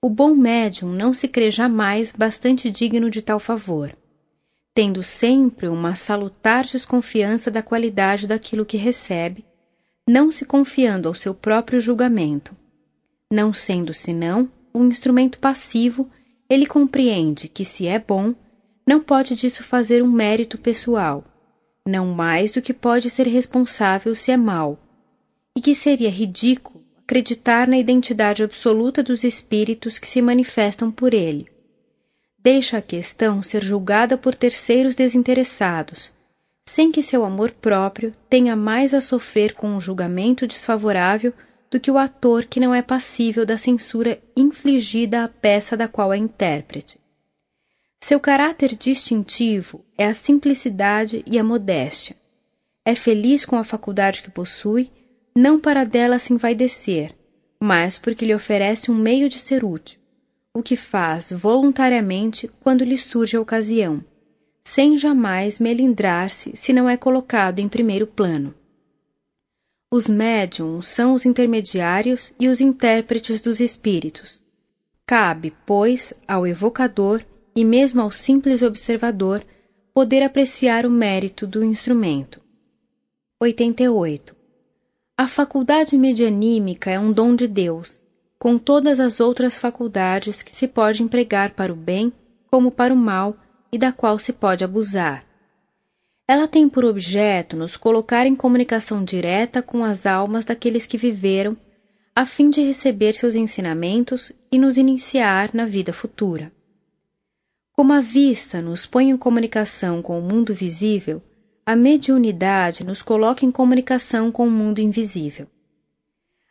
o 0.00 0.08
bom 0.08 0.34
médium 0.34 0.92
não 0.92 1.12
se 1.12 1.26
crê 1.26 1.50
jamais 1.50 2.12
bastante 2.12 2.70
digno 2.70 3.10
de 3.10 3.20
tal 3.20 3.40
favor, 3.40 3.96
tendo 4.72 5.02
sempre 5.02 5.66
uma 5.68 5.94
salutar 5.94 6.64
desconfiança 6.64 7.50
da 7.50 7.62
qualidade 7.62 8.26
daquilo 8.26 8.64
que 8.64 8.76
recebe, 8.76 9.44
não 10.08 10.30
se 10.30 10.44
confiando 10.44 11.08
ao 11.08 11.14
seu 11.14 11.34
próprio 11.34 11.80
julgamento, 11.80 12.56
não 13.32 13.52
sendo 13.52 13.92
senão 13.92 14.48
um 14.72 14.86
instrumento 14.86 15.38
passivo 15.38 16.08
ele 16.48 16.66
compreende 16.66 17.48
que, 17.48 17.64
se 17.64 17.88
é 17.88 17.98
bom, 17.98 18.32
não 18.86 19.02
pode 19.02 19.34
disso 19.34 19.64
fazer 19.64 20.02
um 20.02 20.10
mérito 20.10 20.56
pessoal, 20.56 21.24
não 21.84 22.06
mais 22.06 22.52
do 22.52 22.62
que 22.62 22.72
pode 22.72 23.10
ser 23.10 23.26
responsável 23.26 24.14
se 24.14 24.30
é 24.30 24.36
mau, 24.36 24.78
e 25.56 25.60
que 25.60 25.74
seria 25.74 26.10
ridículo 26.10 26.84
acreditar 26.98 27.66
na 27.66 27.78
identidade 27.78 28.42
absoluta 28.42 29.02
dos 29.02 29.24
espíritos 29.24 29.98
que 29.98 30.08
se 30.08 30.20
manifestam 30.20 30.90
por 30.90 31.14
ele. 31.14 31.46
Deixa 32.38 32.78
a 32.78 32.82
questão 32.82 33.42
ser 33.42 33.62
julgada 33.62 34.18
por 34.18 34.34
terceiros 34.34 34.96
desinteressados, 34.96 36.12
sem 36.68 36.90
que 36.90 37.00
seu 37.00 37.24
amor 37.24 37.52
próprio 37.52 38.12
tenha 38.28 38.56
mais 38.56 38.92
a 38.92 39.00
sofrer 39.00 39.54
com 39.54 39.68
um 39.68 39.80
julgamento 39.80 40.46
desfavorável 40.46 41.32
do 41.70 41.78
que 41.78 41.90
o 41.90 41.98
ator 41.98 42.44
que 42.44 42.60
não 42.60 42.74
é 42.74 42.82
passível 42.82 43.46
da 43.46 43.56
censura 43.56 44.20
infligida 44.36 45.24
à 45.24 45.28
peça 45.28 45.76
da 45.76 45.88
qual 45.88 46.12
é 46.12 46.16
intérprete. 46.16 46.98
Seu 48.00 48.20
caráter 48.20 48.76
distintivo 48.76 49.84
é 49.96 50.06
a 50.06 50.14
simplicidade 50.14 51.24
e 51.26 51.38
a 51.38 51.44
modéstia. 51.44 52.16
É 52.84 52.94
feliz 52.94 53.44
com 53.44 53.56
a 53.56 53.64
faculdade 53.64 54.22
que 54.22 54.30
possui, 54.30 54.92
não 55.36 55.60
para 55.60 55.84
dela 55.84 56.18
se 56.18 56.32
envaidecer, 56.32 57.14
mas 57.60 57.98
porque 57.98 58.24
lhe 58.24 58.34
oferece 58.34 58.90
um 58.90 58.94
meio 58.94 59.28
de 59.28 59.38
ser 59.38 59.62
útil, 59.62 60.00
o 60.54 60.62
que 60.62 60.76
faz 60.76 61.30
voluntariamente 61.30 62.48
quando 62.60 62.82
lhe 62.82 62.96
surge 62.96 63.36
a 63.36 63.40
ocasião, 63.40 64.02
sem 64.64 64.96
jamais 64.96 65.60
melindrar-se 65.60 66.56
se 66.56 66.72
não 66.72 66.88
é 66.88 66.96
colocado 66.96 67.58
em 67.58 67.68
primeiro 67.68 68.06
plano. 68.06 68.54
Os 69.90 70.08
médiums 70.08 70.88
são 70.88 71.12
os 71.12 71.26
intermediários 71.26 72.32
e 72.40 72.48
os 72.48 72.62
intérpretes 72.62 73.42
dos 73.42 73.60
espíritos. 73.60 74.42
Cabe, 75.04 75.54
pois, 75.64 76.14
ao 76.26 76.46
evocador 76.46 77.22
e 77.54 77.64
mesmo 77.64 78.00
ao 78.00 78.10
simples 78.10 78.62
observador 78.62 79.44
poder 79.94 80.22
apreciar 80.22 80.84
o 80.84 80.90
mérito 80.90 81.46
do 81.46 81.62
instrumento. 81.62 82.42
88. 83.40 84.35
A 85.18 85.26
faculdade 85.26 85.96
medianímica 85.96 86.90
é 86.90 87.00
um 87.00 87.10
dom 87.10 87.34
de 87.34 87.48
Deus, 87.48 87.98
com 88.38 88.58
todas 88.58 89.00
as 89.00 89.18
outras 89.18 89.58
faculdades 89.58 90.42
que 90.42 90.54
se 90.54 90.68
pode 90.68 91.02
empregar 91.02 91.52
para 91.52 91.72
o 91.72 91.76
bem 91.76 92.12
como 92.50 92.70
para 92.70 92.92
o 92.92 92.96
mal 92.96 93.34
e 93.72 93.78
da 93.78 93.90
qual 93.92 94.18
se 94.18 94.30
pode 94.30 94.62
abusar. 94.62 95.24
Ela 96.28 96.46
tem 96.46 96.68
por 96.68 96.84
objeto 96.84 97.56
nos 97.56 97.78
colocar 97.78 98.26
em 98.26 98.36
comunicação 98.36 99.02
direta 99.02 99.62
com 99.62 99.82
as 99.82 100.04
almas 100.04 100.44
daqueles 100.44 100.84
que 100.84 100.98
viveram, 100.98 101.56
a 102.14 102.26
fim 102.26 102.50
de 102.50 102.60
receber 102.60 103.14
seus 103.14 103.34
ensinamentos 103.34 104.30
e 104.52 104.58
nos 104.58 104.76
iniciar 104.76 105.48
na 105.54 105.64
vida 105.64 105.94
futura. 105.94 106.52
Como 107.72 107.94
a 107.94 108.02
vista 108.02 108.60
nos 108.60 108.84
põe 108.84 109.08
em 109.08 109.16
comunicação 109.16 110.02
com 110.02 110.18
o 110.18 110.22
mundo 110.22 110.52
visível, 110.52 111.22
a 111.66 111.74
mediunidade 111.74 112.84
nos 112.84 113.02
coloca 113.02 113.44
em 113.44 113.50
comunicação 113.50 114.30
com 114.30 114.46
o 114.46 114.50
mundo 114.50 114.80
invisível. 114.80 115.48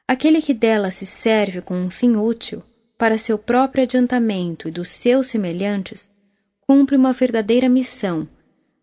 Aquele 0.05 0.41
que 0.41 0.53
dela 0.53 0.91
se 0.91 1.05
serve 1.05 1.61
com 1.61 1.75
um 1.75 1.89
fim 1.89 2.17
útil, 2.17 2.61
para 2.97 3.17
seu 3.17 3.37
próprio 3.37 3.83
adiantamento 3.83 4.67
e 4.67 4.71
dos 4.71 4.89
seus 4.89 5.27
semelhantes, 5.27 6.11
cumpre 6.59 6.97
uma 6.97 7.13
verdadeira 7.13 7.69
missão, 7.69 8.27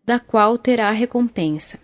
da 0.03 0.19
qual 0.19 0.57
terá 0.57 0.89
recompensa. 0.91 1.79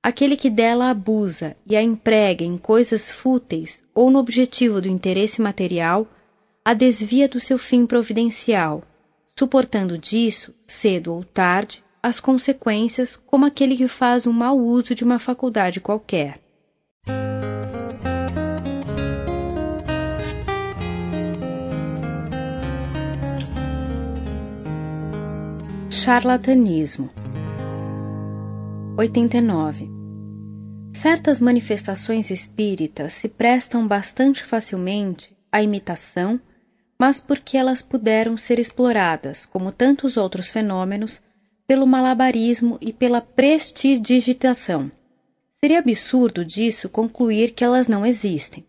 Aquele 0.00 0.36
que 0.36 0.48
dela 0.48 0.88
abusa 0.88 1.56
e 1.66 1.76
a 1.76 1.82
emprega 1.82 2.44
em 2.44 2.56
coisas 2.56 3.10
fúteis 3.10 3.84
ou 3.92 4.10
no 4.10 4.20
objetivo 4.20 4.80
do 4.80 4.88
interesse 4.88 5.42
material, 5.42 6.06
a 6.64 6.72
desvia 6.72 7.28
do 7.28 7.40
seu 7.40 7.58
fim 7.58 7.84
providencial 7.84 8.84
suportando 9.38 9.96
disso, 9.98 10.54
cedo 10.66 11.12
ou 11.12 11.24
tarde, 11.24 11.82
as 12.02 12.18
consequências 12.18 13.14
como 13.14 13.46
aquele 13.46 13.76
que 13.76 13.86
faz 13.86 14.26
um 14.26 14.32
mau 14.32 14.58
uso 14.58 14.94
de 14.94 15.04
uma 15.04 15.18
faculdade 15.18 15.80
qualquer. 15.80 16.40
Charlatanismo 25.88 27.10
89. 28.96 29.88
Certas 30.92 31.38
manifestações 31.40 32.30
espíritas 32.30 33.12
se 33.12 33.28
prestam 33.28 33.86
bastante 33.86 34.42
facilmente 34.42 35.36
à 35.50 35.62
imitação 35.62 36.40
mas 37.02 37.18
porque 37.18 37.56
elas 37.56 37.82
puderam 37.82 38.38
ser 38.38 38.60
exploradas, 38.60 39.44
como 39.44 39.72
tantos 39.72 40.16
outros 40.16 40.48
fenômenos, 40.48 41.20
pelo 41.66 41.86
malabarismo 41.86 42.78
e 42.80 42.92
pela 42.92 43.20
prestidigitação. 43.20 44.90
Seria 45.60 45.78
absurdo 45.78 46.44
disso 46.44 46.88
concluir 46.88 47.52
que 47.52 47.64
elas 47.64 47.86
não 47.86 48.04
existem. 48.04 48.64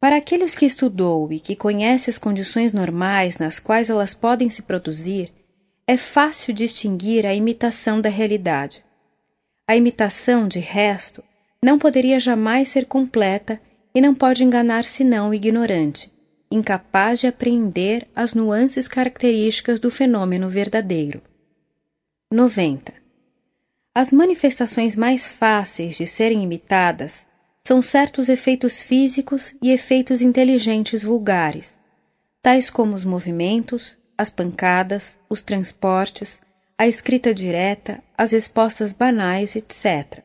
Para 0.00 0.16
aqueles 0.16 0.54
que 0.54 0.66
estudou 0.66 1.32
e 1.32 1.40
que 1.40 1.56
conhece 1.56 2.10
as 2.10 2.18
condições 2.18 2.72
normais 2.72 3.38
nas 3.38 3.58
quais 3.58 3.90
elas 3.90 4.14
podem 4.14 4.50
se 4.50 4.62
produzir, 4.62 5.32
é 5.86 5.96
fácil 5.96 6.52
distinguir 6.52 7.26
a 7.26 7.34
imitação 7.34 8.00
da 8.00 8.08
realidade. 8.08 8.84
A 9.66 9.76
imitação, 9.76 10.48
de 10.48 10.58
resto, 10.58 11.22
não 11.62 11.78
poderia 11.78 12.20
jamais 12.20 12.68
ser 12.68 12.86
completa 12.86 13.60
e 13.94 14.00
não 14.00 14.14
pode 14.14 14.44
enganar 14.44 14.84
senão 14.84 15.30
o 15.30 15.34
ignorante 15.34 16.10
incapaz 16.50 17.20
de 17.20 17.26
apreender 17.26 18.06
as 18.14 18.34
nuances 18.34 18.86
características 18.86 19.80
do 19.80 19.90
fenômeno 19.90 20.48
verdadeiro. 20.48 21.22
90. 22.32 22.92
As 23.94 24.10
manifestações 24.10 24.96
mais 24.96 25.28
fáceis 25.28 25.96
de 25.96 26.08
serem 26.08 26.42
imitadas 26.42 27.24
são 27.64 27.80
certos 27.80 28.28
efeitos 28.28 28.82
físicos 28.82 29.54
e 29.62 29.70
efeitos 29.70 30.20
inteligentes 30.20 31.04
vulgares, 31.04 31.78
tais 32.42 32.68
como 32.68 32.96
os 32.96 33.04
movimentos, 33.04 33.96
as 34.18 34.28
pancadas, 34.28 35.16
os 35.30 35.40
transportes, 35.40 36.40
a 36.76 36.88
escrita 36.88 37.32
direta, 37.32 38.02
as 38.18 38.32
respostas 38.32 38.92
banais, 38.92 39.54
etc. 39.54 40.24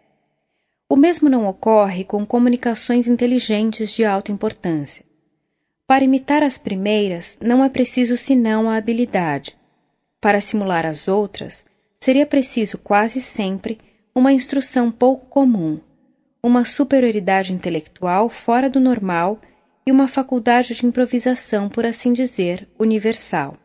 O 0.89 0.95
mesmo 0.95 1.29
não 1.29 1.45
ocorre 1.45 2.03
com 2.03 2.25
comunicações 2.25 3.07
inteligentes 3.07 3.91
de 3.91 4.03
alta 4.03 4.31
importância. 4.31 5.05
Para 5.85 6.03
imitar 6.03 6.41
as 6.41 6.57
primeiras, 6.57 7.37
não 7.39 7.63
é 7.63 7.69
preciso 7.69 8.17
senão 8.17 8.67
a 8.67 8.75
habilidade. 8.75 9.55
Para 10.19 10.41
simular 10.41 10.83
as 10.83 11.07
outras, 11.07 11.63
seria 12.01 12.25
preciso 12.25 12.77
quase 12.77 13.21
sempre 13.21 13.77
uma 14.13 14.33
instrução 14.33 14.91
pouco 14.91 15.27
comum, 15.27 15.79
uma 16.43 16.65
superioridade 16.65 17.53
intelectual 17.53 18.27
fora 18.27 18.69
do 18.69 18.79
normal 18.79 19.39
e 19.85 19.91
uma 19.91 20.07
faculdade 20.07 20.73
de 20.73 20.85
improvisação, 20.85 21.69
por 21.69 21.85
assim 21.85 22.11
dizer, 22.11 22.67
universal. 22.77 23.57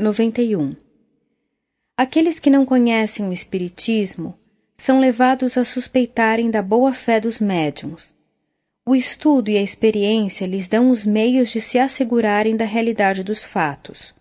91. 0.00 0.76
Aqueles 1.96 2.38
que 2.38 2.50
não 2.50 2.66
conhecem 2.66 3.26
o 3.28 3.32
Espiritismo 3.32 4.38
são 4.76 5.00
levados 5.00 5.56
a 5.56 5.64
suspeitarem 5.64 6.50
da 6.50 6.60
boa 6.60 6.92
fé 6.92 7.18
dos 7.18 7.40
médiums, 7.40 8.14
o 8.86 8.94
estudo 8.94 9.48
e 9.48 9.56
a 9.56 9.62
experiência 9.62 10.46
lhes 10.46 10.68
dão 10.68 10.90
os 10.90 11.06
meios 11.06 11.48
de 11.48 11.58
se 11.58 11.78
assegurarem 11.78 12.54
da 12.54 12.66
realidade 12.66 13.22
dos 13.24 13.42
fatos. 13.42 14.14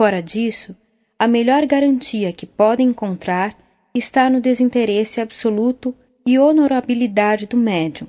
Fora 0.00 0.22
disso, 0.22 0.76
a 1.18 1.26
melhor 1.26 1.66
garantia 1.66 2.32
que 2.32 2.46
podem 2.46 2.88
encontrar 2.88 3.56
está 3.94 4.30
no 4.30 4.40
desinteresse 4.40 5.20
absoluto 5.20 5.94
e 6.24 6.38
honorabilidade 6.38 7.46
do 7.46 7.56
médium. 7.56 8.06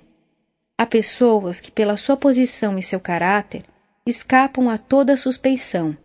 Há 0.78 0.86
pessoas 0.86 1.60
que, 1.60 1.72
pela 1.72 1.98
sua 1.98 2.16
posição 2.16 2.78
e 2.78 2.84
seu 2.84 3.00
caráter, 3.00 3.66
escapam 4.06 4.70
a 4.70 4.78
toda 4.78 5.18
suspeição. 5.18 5.98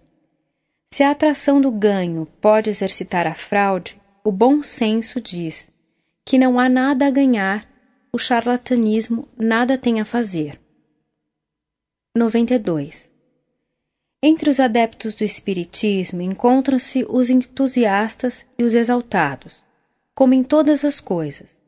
Se 0.93 1.03
a 1.03 1.11
atração 1.11 1.61
do 1.61 1.71
ganho 1.71 2.27
pode 2.41 2.71
exercitar 2.71 3.27
a 3.27 3.35
fraude, 3.35 4.01
o 4.25 4.33
bom 4.33 4.63
senso 4.63 5.21
diz 5.21 5.73
que 6.25 6.39
não 6.39 6.59
há 6.59 6.69
nada 6.69 7.07
a 7.07 7.11
ganhar 7.11 7.69
o 8.13 8.19
charlatanismo 8.19 9.29
nada 9.37 9.77
tem 9.77 10.01
a 10.01 10.05
fazer. 10.05 10.61
92. 12.17 13.11
Entre 14.27 14.49
os 14.49 14.59
adeptos 14.59 15.15
do 15.15 15.23
Espiritismo 15.23 16.23
encontram-se 16.23 17.05
os 17.07 17.29
entusiastas 17.29 18.47
e 18.59 18.65
os 18.65 18.73
exaltados, 18.73 19.53
como 20.15 20.33
em 20.33 20.43
todas 20.43 20.83
as 20.83 20.99
coisas. 20.99 21.59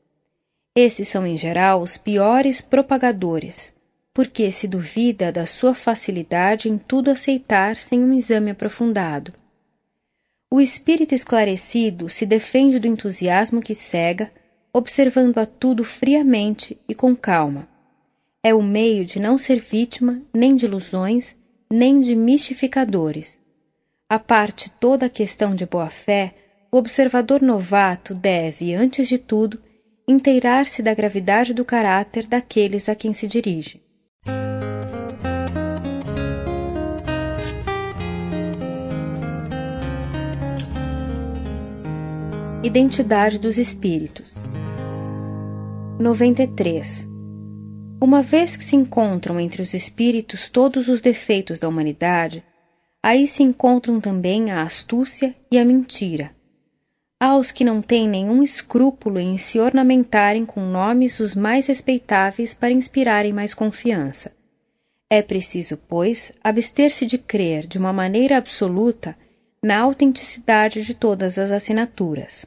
Esses 0.74 1.06
são, 1.06 1.26
em 1.26 1.36
geral, 1.36 1.82
os 1.82 1.98
piores 1.98 2.62
propagadores, 2.62 3.74
porque 4.14 4.50
se 4.50 4.66
duvida 4.66 5.30
da 5.30 5.44
sua 5.44 5.74
facilidade 5.74 6.70
em 6.70 6.78
tudo 6.78 7.10
aceitar 7.10 7.76
sem 7.76 8.02
um 8.02 8.14
exame 8.14 8.52
aprofundado. 8.52 9.34
O 10.50 10.58
espírito 10.58 11.14
esclarecido 11.14 12.08
se 12.08 12.24
defende 12.24 12.78
do 12.78 12.86
entusiasmo 12.86 13.60
que 13.60 13.74
cega 13.74 14.32
observando 14.72 15.36
a 15.36 15.44
tudo 15.44 15.84
friamente 15.84 16.80
e 16.88 16.94
com 16.94 17.14
calma. 17.14 17.68
É 18.42 18.54
o 18.54 18.62
meio 18.62 19.04
de 19.04 19.20
não 19.20 19.36
ser 19.36 19.60
vítima 19.60 20.22
nem 20.32 20.56
de 20.56 20.64
ilusões, 20.64 21.35
nem 21.70 22.00
de 22.00 22.14
mistificadores. 22.14 23.40
A 24.08 24.18
parte 24.18 24.70
toda 24.70 25.06
a 25.06 25.10
questão 25.10 25.54
de 25.54 25.66
boa-fé, 25.66 26.34
o 26.70 26.76
observador 26.76 27.42
novato 27.42 28.14
deve, 28.14 28.74
antes 28.74 29.08
de 29.08 29.18
tudo, 29.18 29.60
inteirar-se 30.06 30.82
da 30.82 30.94
gravidade 30.94 31.52
do 31.52 31.64
caráter 31.64 32.26
daqueles 32.26 32.88
a 32.88 32.94
quem 32.94 33.12
se 33.12 33.26
dirige. 33.26 33.82
Identidade 42.62 43.38
dos 43.38 43.58
espíritos 43.58 44.34
93. 45.98 47.15
Uma 47.98 48.20
vez 48.20 48.56
que 48.56 48.62
se 48.62 48.76
encontram 48.76 49.40
entre 49.40 49.62
os 49.62 49.72
espíritos 49.72 50.50
todos 50.50 50.86
os 50.86 51.00
defeitos 51.00 51.58
da 51.58 51.66
humanidade, 51.66 52.44
aí 53.02 53.26
se 53.26 53.42
encontram 53.42 54.00
também 54.00 54.50
a 54.50 54.62
astúcia 54.62 55.34
e 55.50 55.58
a 55.58 55.64
mentira. 55.64 56.30
Há 57.18 57.38
os 57.38 57.50
que 57.50 57.64
não 57.64 57.80
têm 57.80 58.06
nenhum 58.06 58.42
escrúpulo 58.42 59.18
em 59.18 59.38
se 59.38 59.58
ornamentarem 59.58 60.44
com 60.44 60.60
nomes 60.60 61.18
os 61.18 61.34
mais 61.34 61.68
respeitáveis 61.68 62.52
para 62.52 62.70
inspirarem 62.70 63.32
mais 63.32 63.54
confiança. 63.54 64.30
É 65.08 65.22
preciso, 65.22 65.78
pois, 65.88 66.32
abster-se 66.44 67.06
de 67.06 67.16
crer 67.16 67.66
de 67.66 67.78
uma 67.78 67.94
maneira 67.94 68.36
absoluta 68.36 69.16
na 69.62 69.78
autenticidade 69.78 70.82
de 70.82 70.92
todas 70.92 71.38
as 71.38 71.50
assinaturas. 71.50 72.44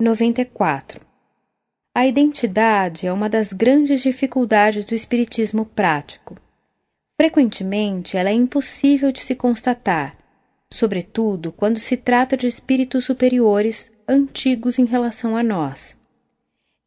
94. 0.00 1.11
A 1.94 2.06
identidade 2.06 3.06
é 3.06 3.12
uma 3.12 3.28
das 3.28 3.52
grandes 3.52 4.00
dificuldades 4.00 4.86
do 4.86 4.94
espiritismo 4.94 5.66
prático. 5.66 6.38
Frequentemente, 7.20 8.16
ela 8.16 8.30
é 8.30 8.32
impossível 8.32 9.12
de 9.12 9.20
se 9.20 9.34
constatar, 9.34 10.16
sobretudo 10.72 11.52
quando 11.52 11.78
se 11.78 11.98
trata 11.98 12.34
de 12.34 12.46
espíritos 12.46 13.04
superiores 13.04 13.92
antigos 14.08 14.78
em 14.78 14.86
relação 14.86 15.36
a 15.36 15.42
nós. 15.42 15.94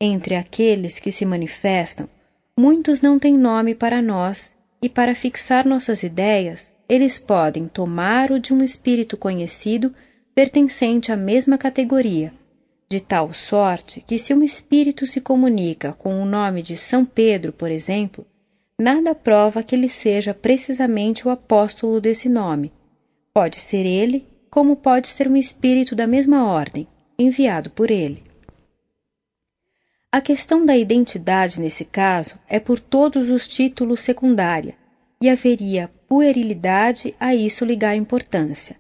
Entre 0.02 0.34
aqueles 0.36 0.98
que 0.98 1.12
se 1.12 1.24
manifestam, 1.24 2.10
muitos 2.58 3.00
não 3.00 3.20
têm 3.20 3.38
nome 3.38 3.76
para 3.76 4.02
nós, 4.02 4.56
e 4.82 4.90
para 4.90 5.14
fixar 5.14 5.68
nossas 5.68 6.02
ideias, 6.02 6.74
eles 6.90 7.20
podem 7.20 7.68
tomar 7.68 8.32
o 8.32 8.40
de 8.40 8.52
um 8.52 8.64
espírito 8.64 9.16
conhecido 9.16 9.94
pertencente 10.34 11.12
à 11.12 11.16
mesma 11.16 11.60
categoria 11.60 12.34
de 12.88 13.00
tal 13.00 13.34
sorte 13.34 14.02
que, 14.02 14.20
se 14.20 14.34
um 14.34 14.44
espírito 14.44 15.06
se 15.06 15.20
comunica 15.20 15.94
com 15.94 16.22
o 16.22 16.26
nome 16.26 16.62
de 16.62 16.78
São 16.78 17.04
Pedro, 17.04 17.52
por 17.52 17.72
exemplo, 17.72 18.26
nada 18.80 19.16
prova 19.16 19.64
que 19.64 19.76
ele 19.76 19.90
seja 19.90 20.34
precisamente 20.34 21.28
o 21.28 21.32
apóstolo 21.32 22.00
desse 22.00 22.30
nome. 22.30 22.72
Pode 23.34 23.60
ser 23.60 23.86
ele, 23.86 24.28
como 24.50 24.76
pode 24.76 25.08
ser 25.08 25.28
um 25.28 25.36
espírito 25.36 25.96
da 25.96 26.06
mesma 26.06 26.48
ordem, 26.48 26.88
enviado 27.18 27.70
por 27.70 27.90
ele. 27.90 28.24
A 30.12 30.22
questão 30.22 30.66
da 30.66 30.78
identidade 30.78 31.60
nesse 31.60 31.84
caso 31.84 32.40
é 32.48 32.60
por 32.60 32.80
todos 32.80 33.30
os 33.30 33.48
títulos 33.48 34.02
secundária, 34.02 34.76
e 35.22 35.30
haveria 35.30 35.90
puerilidade 36.08 37.16
a 37.20 37.34
isso 37.34 37.66
ligar 37.66 37.96
importância. 37.96 38.78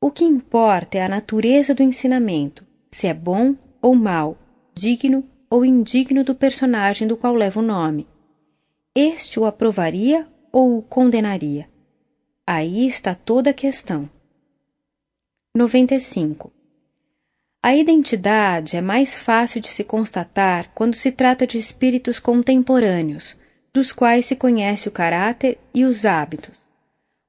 O 0.00 0.10
que 0.10 0.24
importa 0.24 0.98
é 0.98 1.02
a 1.02 1.08
natureza 1.08 1.74
do 1.74 1.82
ensinamento, 1.82 2.64
se 2.94 3.08
é 3.08 3.12
bom 3.12 3.56
ou 3.82 3.94
mau, 3.94 4.38
digno 4.72 5.28
ou 5.50 5.64
indigno 5.64 6.22
do 6.22 6.34
personagem 6.34 7.08
do 7.08 7.16
qual 7.16 7.34
leva 7.34 7.58
o 7.58 7.62
nome. 7.62 8.06
Este 8.94 9.40
o 9.40 9.44
aprovaria 9.44 10.28
ou 10.52 10.78
o 10.78 10.82
condenaria? 10.82 11.68
Aí 12.46 12.86
está 12.86 13.12
toda 13.12 13.50
a 13.50 13.54
questão. 13.54 14.08
95. 15.56 16.52
A 17.60 17.74
identidade 17.74 18.76
é 18.76 18.80
mais 18.80 19.18
fácil 19.18 19.60
de 19.60 19.68
se 19.68 19.82
constatar 19.82 20.70
quando 20.72 20.94
se 20.94 21.10
trata 21.10 21.46
de 21.46 21.58
espíritos 21.58 22.20
contemporâneos, 22.20 23.36
dos 23.72 23.90
quais 23.90 24.24
se 24.26 24.36
conhece 24.36 24.88
o 24.88 24.92
caráter 24.92 25.58
e 25.74 25.84
os 25.84 26.06
hábitos, 26.06 26.56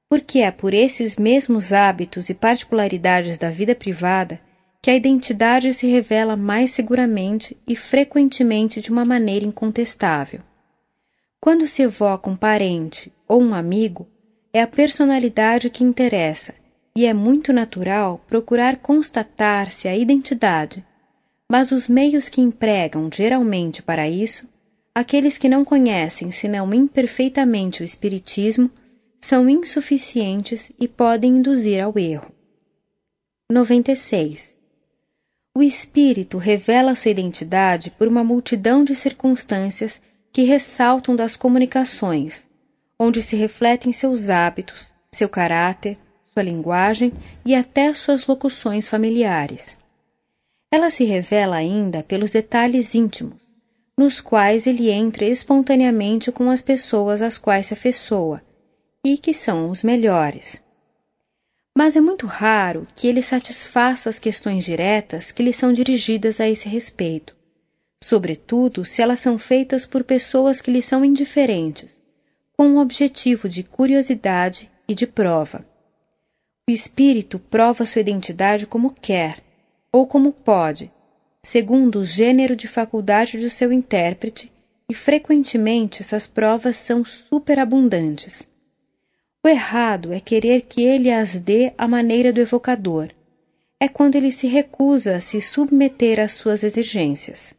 porque 0.08 0.38
é 0.38 0.52
por 0.52 0.72
esses 0.72 1.16
mesmos 1.16 1.72
hábitos 1.72 2.28
e 2.28 2.34
particularidades 2.34 3.36
da 3.36 3.50
vida 3.50 3.74
privada 3.74 4.40
que 4.86 4.90
a 4.92 4.94
identidade 4.94 5.74
se 5.74 5.84
revela 5.88 6.36
mais 6.36 6.70
seguramente 6.70 7.56
e 7.66 7.74
frequentemente 7.74 8.80
de 8.80 8.88
uma 8.88 9.04
maneira 9.04 9.44
incontestável. 9.44 10.42
Quando 11.40 11.66
se 11.66 11.82
evoca 11.82 12.30
um 12.30 12.36
parente 12.36 13.12
ou 13.26 13.42
um 13.42 13.52
amigo, 13.52 14.06
é 14.52 14.62
a 14.62 14.66
personalidade 14.68 15.70
que 15.70 15.82
interessa 15.82 16.54
e 16.94 17.04
é 17.04 17.12
muito 17.12 17.52
natural 17.52 18.24
procurar 18.28 18.76
constatar-se 18.76 19.88
a 19.88 19.96
identidade, 19.96 20.86
mas 21.50 21.72
os 21.72 21.88
meios 21.88 22.28
que 22.28 22.40
empregam 22.40 23.10
geralmente 23.12 23.82
para 23.82 24.08
isso, 24.08 24.46
aqueles 24.94 25.36
que 25.36 25.48
não 25.48 25.64
conhecem 25.64 26.30
senão 26.30 26.72
imperfeitamente 26.72 27.82
o 27.82 27.84
Espiritismo, 27.84 28.70
são 29.20 29.50
insuficientes 29.50 30.70
e 30.78 30.86
podem 30.86 31.38
induzir 31.38 31.82
ao 31.82 31.98
erro. 31.98 32.30
96 33.50 34.54
o 35.56 35.62
espírito 35.62 36.36
revela 36.36 36.94
sua 36.94 37.10
identidade 37.10 37.90
por 37.90 38.06
uma 38.06 38.22
multidão 38.22 38.84
de 38.84 38.94
circunstâncias 38.94 40.02
que 40.30 40.42
ressaltam 40.42 41.16
das 41.16 41.34
comunicações, 41.34 42.46
onde 42.98 43.22
se 43.22 43.36
refletem 43.36 43.90
seus 43.90 44.28
hábitos, 44.28 44.92
seu 45.10 45.30
caráter, 45.30 45.96
sua 46.30 46.42
linguagem 46.42 47.10
e 47.42 47.54
até 47.54 47.94
suas 47.94 48.26
locuções 48.26 48.86
familiares. 48.86 49.78
Ela 50.70 50.90
se 50.90 51.04
revela 51.04 51.56
ainda 51.56 52.02
pelos 52.02 52.32
detalhes 52.32 52.94
íntimos, 52.94 53.40
nos 53.96 54.20
quais 54.20 54.66
ele 54.66 54.90
entra 54.90 55.24
espontaneamente 55.24 56.30
com 56.30 56.50
as 56.50 56.60
pessoas 56.60 57.22
às 57.22 57.38
quais 57.38 57.68
se 57.68 57.72
afeiçoa, 57.72 58.42
e 59.02 59.16
que 59.16 59.32
são 59.32 59.70
os 59.70 59.82
melhores 59.82 60.62
mas 61.76 61.94
é 61.94 62.00
muito 62.00 62.26
raro 62.26 62.88
que 62.96 63.06
ele 63.06 63.20
satisfaça 63.20 64.08
as 64.08 64.18
questões 64.18 64.64
diretas 64.64 65.30
que 65.30 65.42
lhe 65.42 65.52
são 65.52 65.74
dirigidas 65.74 66.40
a 66.40 66.48
esse 66.48 66.66
respeito, 66.66 67.36
sobretudo 68.02 68.82
se 68.82 69.02
elas 69.02 69.20
são 69.20 69.36
feitas 69.36 69.84
por 69.84 70.02
pessoas 70.02 70.62
que 70.62 70.70
lhe 70.70 70.80
são 70.80 71.04
indiferentes, 71.04 72.02
com 72.56 72.70
o 72.70 72.78
objetivo 72.78 73.46
de 73.46 73.62
curiosidade 73.62 74.70
e 74.88 74.94
de 74.94 75.06
prova. 75.06 75.66
O 76.66 76.72
espírito 76.72 77.38
prova 77.38 77.84
sua 77.84 78.00
identidade 78.00 78.66
como 78.66 78.90
quer, 78.90 79.44
ou 79.92 80.06
como 80.06 80.32
pode, 80.32 80.90
segundo 81.42 81.98
o 81.98 82.04
gênero 82.06 82.56
de 82.56 82.66
faculdade 82.66 83.36
do 83.36 83.50
seu 83.50 83.70
intérprete, 83.70 84.50
e 84.88 84.94
frequentemente 84.94 86.00
essas 86.00 86.26
provas 86.26 86.76
são 86.78 87.04
superabundantes. 87.04 88.48
O 89.46 89.48
errado 89.48 90.12
é 90.12 90.18
querer 90.18 90.62
que 90.62 90.82
ele 90.82 91.08
as 91.08 91.38
dê 91.38 91.72
à 91.78 91.86
maneira 91.86 92.32
do 92.32 92.40
evocador. 92.40 93.10
É 93.78 93.86
quando 93.86 94.16
ele 94.16 94.32
se 94.32 94.48
recusa 94.48 95.14
a 95.14 95.20
se 95.20 95.40
submeter 95.40 96.18
às 96.18 96.32
suas 96.32 96.64
exigências. 96.64 97.54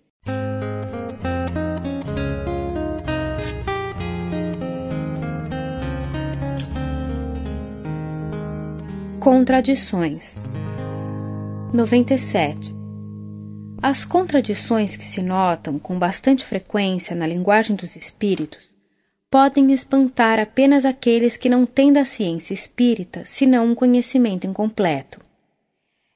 Contradições 9.22 10.38
97. 11.74 12.76
As 13.82 14.04
contradições 14.04 14.98
que 14.98 15.06
se 15.06 15.22
notam 15.22 15.80
com 15.80 15.98
bastante 15.98 16.44
frequência 16.44 17.16
na 17.16 17.26
linguagem 17.26 17.78
dos 17.78 17.96
espíritos 17.96 18.76
podem 19.30 19.74
espantar 19.74 20.40
apenas 20.40 20.86
aqueles 20.86 21.36
que 21.36 21.50
não 21.50 21.66
têm 21.66 21.92
da 21.92 22.06
ciência 22.06 22.54
espírita 22.54 23.26
senão 23.26 23.68
um 23.68 23.76
conhecimento 23.76 24.48
incompleto. 24.48 25.22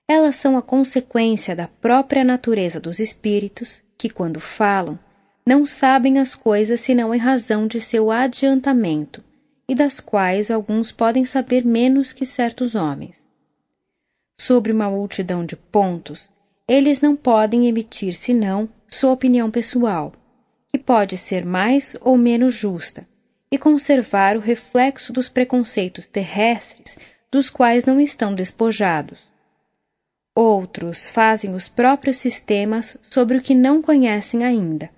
Elas 0.07 0.35
são 0.35 0.57
a 0.57 0.61
consequência 0.61 1.55
da 1.55 1.67
própria 1.67 2.23
natureza 2.23 2.79
dos 2.79 2.99
espíritos, 2.99 3.81
que, 3.97 4.09
quando 4.09 4.39
falam, 4.39 4.99
não 5.45 5.65
sabem 5.65 6.19
as 6.19 6.35
coisas 6.35 6.79
senão 6.79 7.13
em 7.13 7.17
razão 7.17 7.67
de 7.67 7.79
seu 7.79 8.11
adiantamento, 8.11 9.23
e 9.67 9.75
das 9.75 9.99
quais 9.99 10.51
alguns 10.51 10.91
podem 10.91 11.23
saber 11.23 11.65
menos 11.65 12.11
que 12.11 12.25
certos 12.25 12.75
homens. 12.75 13.25
Sobre 14.39 14.71
uma 14.71 14.89
multidão 14.89 15.45
de 15.45 15.55
pontos, 15.55 16.31
eles 16.67 16.99
não 16.99 17.15
podem 17.15 17.67
emitir 17.67 18.13
senão 18.13 18.67
sua 18.89 19.11
opinião 19.11 19.49
pessoal, 19.49 20.13
pode 20.81 21.17
ser 21.17 21.45
mais 21.45 21.95
ou 22.01 22.17
menos 22.17 22.53
justa, 22.53 23.07
e 23.51 23.57
conservar 23.57 24.35
o 24.37 24.39
reflexo 24.39 25.13
dos 25.13 25.29
preconceitos 25.29 26.07
terrestres 26.07 26.97
dos 27.31 27.49
quais 27.49 27.85
não 27.85 27.99
estão 27.99 28.33
despojados. 28.33 29.29
Outros 30.35 31.09
fazem 31.09 31.53
os 31.53 31.67
próprios 31.67 32.17
sistemas 32.17 32.97
sobre 33.01 33.37
o 33.37 33.41
que 33.41 33.53
não 33.53 33.81
conhecem 33.81 34.43
ainda, 34.43 34.89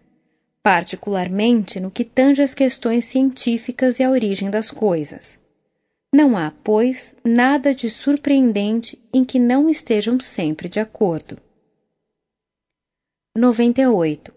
particularmente 0.61 1.79
no 1.79 1.91
que 1.91 2.05
tange 2.05 2.41
às 2.41 2.53
questões 2.53 3.05
científicas 3.05 3.99
e 3.99 4.03
à 4.03 4.09
origem 4.09 4.49
das 4.49 4.69
coisas. 4.69 5.39
Não 6.13 6.37
há, 6.37 6.51
pois, 6.63 7.15
nada 7.23 7.73
de 7.73 7.89
surpreendente 7.89 9.01
em 9.11 9.25
que 9.25 9.39
não 9.39 9.67
estejam 9.67 10.19
sempre 10.19 10.69
de 10.69 10.79
acordo. 10.79 11.39
98. 13.35 14.31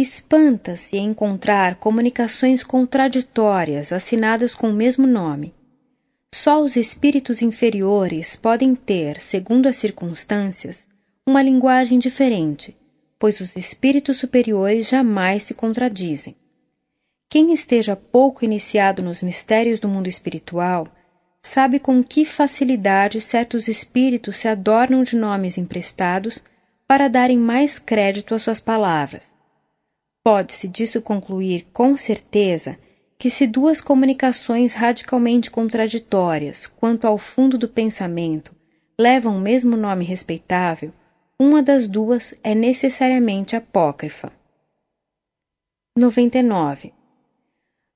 Espanta-se 0.00 0.96
em 0.96 1.06
encontrar 1.06 1.74
comunicações 1.74 2.62
contraditórias 2.62 3.92
assinadas 3.92 4.54
com 4.54 4.70
o 4.70 4.72
mesmo 4.72 5.08
nome. 5.08 5.52
Só 6.32 6.62
os 6.62 6.76
espíritos 6.76 7.42
inferiores 7.42 8.36
podem 8.36 8.76
ter, 8.76 9.20
segundo 9.20 9.66
as 9.66 9.74
circunstâncias, 9.74 10.86
uma 11.26 11.42
linguagem 11.42 11.98
diferente, 11.98 12.76
pois 13.18 13.40
os 13.40 13.56
espíritos 13.56 14.18
superiores 14.18 14.88
jamais 14.88 15.42
se 15.42 15.52
contradizem. 15.52 16.36
Quem 17.28 17.52
esteja 17.52 17.96
pouco 17.96 18.44
iniciado 18.44 19.02
nos 19.02 19.20
mistérios 19.20 19.80
do 19.80 19.88
mundo 19.88 20.08
espiritual 20.08 20.86
sabe 21.42 21.80
com 21.80 22.04
que 22.04 22.24
facilidade 22.24 23.20
certos 23.20 23.66
espíritos 23.66 24.36
se 24.36 24.46
adornam 24.46 25.02
de 25.02 25.16
nomes 25.16 25.58
emprestados 25.58 26.40
para 26.86 27.08
darem 27.08 27.36
mais 27.36 27.80
crédito 27.80 28.32
às 28.32 28.42
suas 28.42 28.60
palavras 28.60 29.36
Pode-se 30.22 30.68
disso 30.68 31.00
concluir 31.00 31.66
com 31.72 31.96
certeza 31.96 32.78
que 33.18 33.28
se 33.28 33.46
duas 33.46 33.80
comunicações 33.80 34.74
radicalmente 34.74 35.50
contraditórias 35.50 36.66
quanto 36.66 37.06
ao 37.06 37.18
fundo 37.18 37.58
do 37.58 37.68
pensamento 37.68 38.54
levam 38.98 39.36
o 39.36 39.40
mesmo 39.40 39.76
nome 39.76 40.04
respeitável, 40.04 40.92
uma 41.38 41.62
das 41.62 41.86
duas 41.86 42.34
é 42.42 42.54
necessariamente 42.54 43.54
apócrifa. 43.54 44.32
99. 45.96 46.92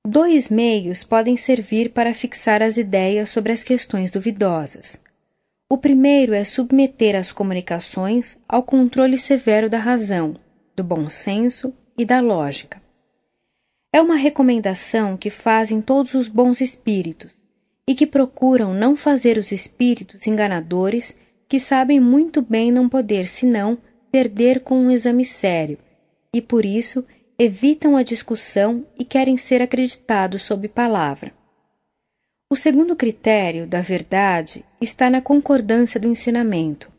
Dois 0.05 0.49
meios 0.49 1.03
podem 1.03 1.37
servir 1.37 1.91
para 1.91 2.13
fixar 2.13 2.61
as 2.61 2.77
ideias 2.77 3.29
sobre 3.29 3.53
as 3.53 3.63
questões 3.63 4.11
duvidosas. 4.11 4.99
O 5.69 5.77
primeiro 5.77 6.33
é 6.33 6.43
submeter 6.43 7.15
as 7.15 7.31
comunicações 7.31 8.37
ao 8.47 8.61
controle 8.61 9.17
severo 9.17 9.69
da 9.69 9.77
razão, 9.77 10.35
do 10.75 10.83
bom 10.83 11.09
senso 11.09 11.73
e 11.97 12.05
da 12.05 12.19
lógica. 12.19 12.81
É 13.91 14.01
uma 14.01 14.15
recomendação 14.15 15.15
que 15.15 15.29
fazem 15.29 15.81
todos 15.81 16.13
os 16.13 16.27
bons 16.27 16.61
espíritos 16.61 17.31
e 17.87 17.93
que 17.93 18.07
procuram 18.07 18.73
não 18.73 18.95
fazer 18.95 19.37
os 19.37 19.51
espíritos 19.51 20.25
enganadores 20.25 21.15
que 21.47 21.59
sabem 21.59 21.99
muito 21.99 22.41
bem 22.41 22.71
não 22.71 22.89
poder 22.89 23.27
senão 23.27 23.77
perder 24.11 24.61
com 24.61 24.77
um 24.77 24.91
exame 24.91 25.25
sério 25.25 25.77
e 26.33 26.41
por 26.41 26.65
isso 26.65 27.05
evitam 27.37 27.95
a 27.95 28.03
discussão 28.03 28.85
e 28.97 29.03
querem 29.03 29.37
ser 29.37 29.61
acreditados 29.61 30.43
sob 30.43 30.67
palavra. 30.67 31.33
O 32.49 32.55
segundo 32.55 32.95
critério 32.95 33.65
da 33.65 33.81
verdade 33.81 34.63
está 34.79 35.09
na 35.09 35.19
concordância 35.19 35.99
do 35.99 36.07
ensinamento. 36.07 36.92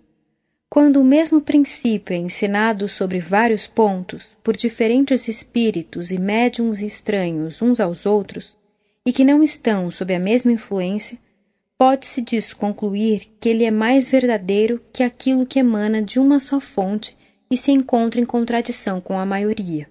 Quando 0.74 1.00
o 1.00 1.04
mesmo 1.04 1.40
princípio 1.40 2.14
é 2.14 2.16
ensinado 2.16 2.88
sobre 2.88 3.20
vários 3.20 3.64
pontos 3.64 4.36
por 4.42 4.56
diferentes 4.56 5.28
espíritos 5.28 6.10
e 6.10 6.18
médiums 6.18 6.82
estranhos 6.82 7.62
uns 7.62 7.78
aos 7.78 8.06
outros, 8.06 8.56
e 9.06 9.12
que 9.12 9.24
não 9.24 9.40
estão 9.40 9.88
sob 9.92 10.12
a 10.12 10.18
mesma 10.18 10.50
influência, 10.50 11.16
pode-se 11.78 12.20
disso 12.20 12.56
concluir 12.56 13.28
que 13.38 13.48
ele 13.48 13.64
é 13.64 13.70
mais 13.70 14.08
verdadeiro 14.08 14.82
que 14.92 15.04
aquilo 15.04 15.46
que 15.46 15.60
emana 15.60 16.02
de 16.02 16.18
uma 16.18 16.40
só 16.40 16.58
fonte 16.58 17.16
e 17.48 17.56
se 17.56 17.70
encontra 17.70 18.20
em 18.20 18.26
contradição 18.26 19.00
com 19.00 19.16
a 19.16 19.24
maioria. 19.24 19.88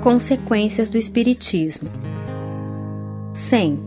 Consequências 0.00 0.88
do 0.88 0.96
Espiritismo 0.96 1.90
100. 3.50 3.80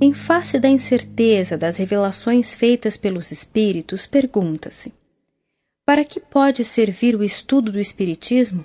Em 0.00 0.14
face 0.14 0.60
da 0.60 0.68
incerteza 0.68 1.58
das 1.58 1.78
revelações 1.78 2.54
feitas 2.54 2.96
pelos 2.96 3.32
espíritos, 3.32 4.06
pergunta-se: 4.06 4.94
para 5.84 6.04
que 6.04 6.20
pode 6.20 6.62
servir 6.62 7.16
o 7.16 7.24
estudo 7.24 7.72
do 7.72 7.80
Espiritismo? 7.80 8.64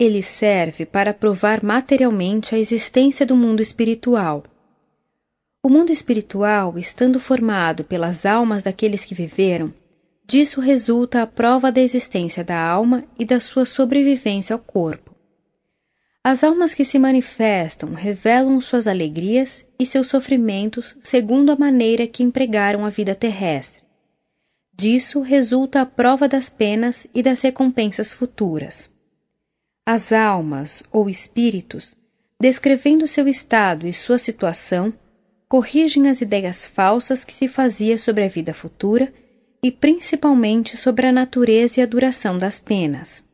Ele 0.00 0.20
serve 0.20 0.84
para 0.84 1.14
provar 1.14 1.62
materialmente 1.62 2.56
a 2.56 2.58
existência 2.58 3.24
do 3.24 3.36
mundo 3.36 3.62
espiritual. 3.62 4.42
O 5.62 5.68
mundo 5.68 5.92
espiritual, 5.92 6.76
estando 6.76 7.20
formado 7.20 7.84
pelas 7.84 8.26
almas 8.26 8.64
daqueles 8.64 9.04
que 9.04 9.14
viveram, 9.14 9.72
disso 10.26 10.60
resulta 10.60 11.22
a 11.22 11.26
prova 11.26 11.70
da 11.70 11.80
existência 11.80 12.42
da 12.42 12.60
alma 12.60 13.04
e 13.16 13.24
da 13.24 13.38
sua 13.38 13.64
sobrevivência 13.64 14.54
ao 14.54 14.58
corpo. 14.58 15.15
As 16.28 16.42
almas 16.42 16.74
que 16.74 16.84
se 16.84 16.98
manifestam 16.98 17.94
revelam 17.94 18.60
suas 18.60 18.88
alegrias 18.88 19.64
e 19.78 19.86
seus 19.86 20.08
sofrimentos 20.08 20.96
segundo 20.98 21.52
a 21.52 21.56
maneira 21.56 22.04
que 22.04 22.24
empregaram 22.24 22.84
a 22.84 22.90
vida 22.90 23.14
terrestre. 23.14 23.80
Disso 24.76 25.20
resulta 25.20 25.82
a 25.82 25.86
prova 25.86 26.26
das 26.26 26.48
penas 26.48 27.06
e 27.14 27.22
das 27.22 27.42
recompensas 27.42 28.12
futuras. 28.12 28.90
As 29.86 30.12
almas, 30.12 30.82
ou 30.90 31.08
espíritos, 31.08 31.96
descrevendo 32.40 33.06
seu 33.06 33.28
estado 33.28 33.86
e 33.86 33.92
sua 33.92 34.18
situação, 34.18 34.92
corrigem 35.48 36.08
as 36.08 36.20
ideias 36.20 36.66
falsas 36.66 37.24
que 37.24 37.32
se 37.32 37.46
fazia 37.46 37.98
sobre 37.98 38.24
a 38.24 38.28
vida 38.28 38.52
futura 38.52 39.14
e 39.62 39.70
principalmente 39.70 40.76
sobre 40.76 41.06
a 41.06 41.12
natureza 41.12 41.78
e 41.78 41.84
a 41.84 41.86
duração 41.86 42.36
das 42.36 42.58
penas. 42.58 43.24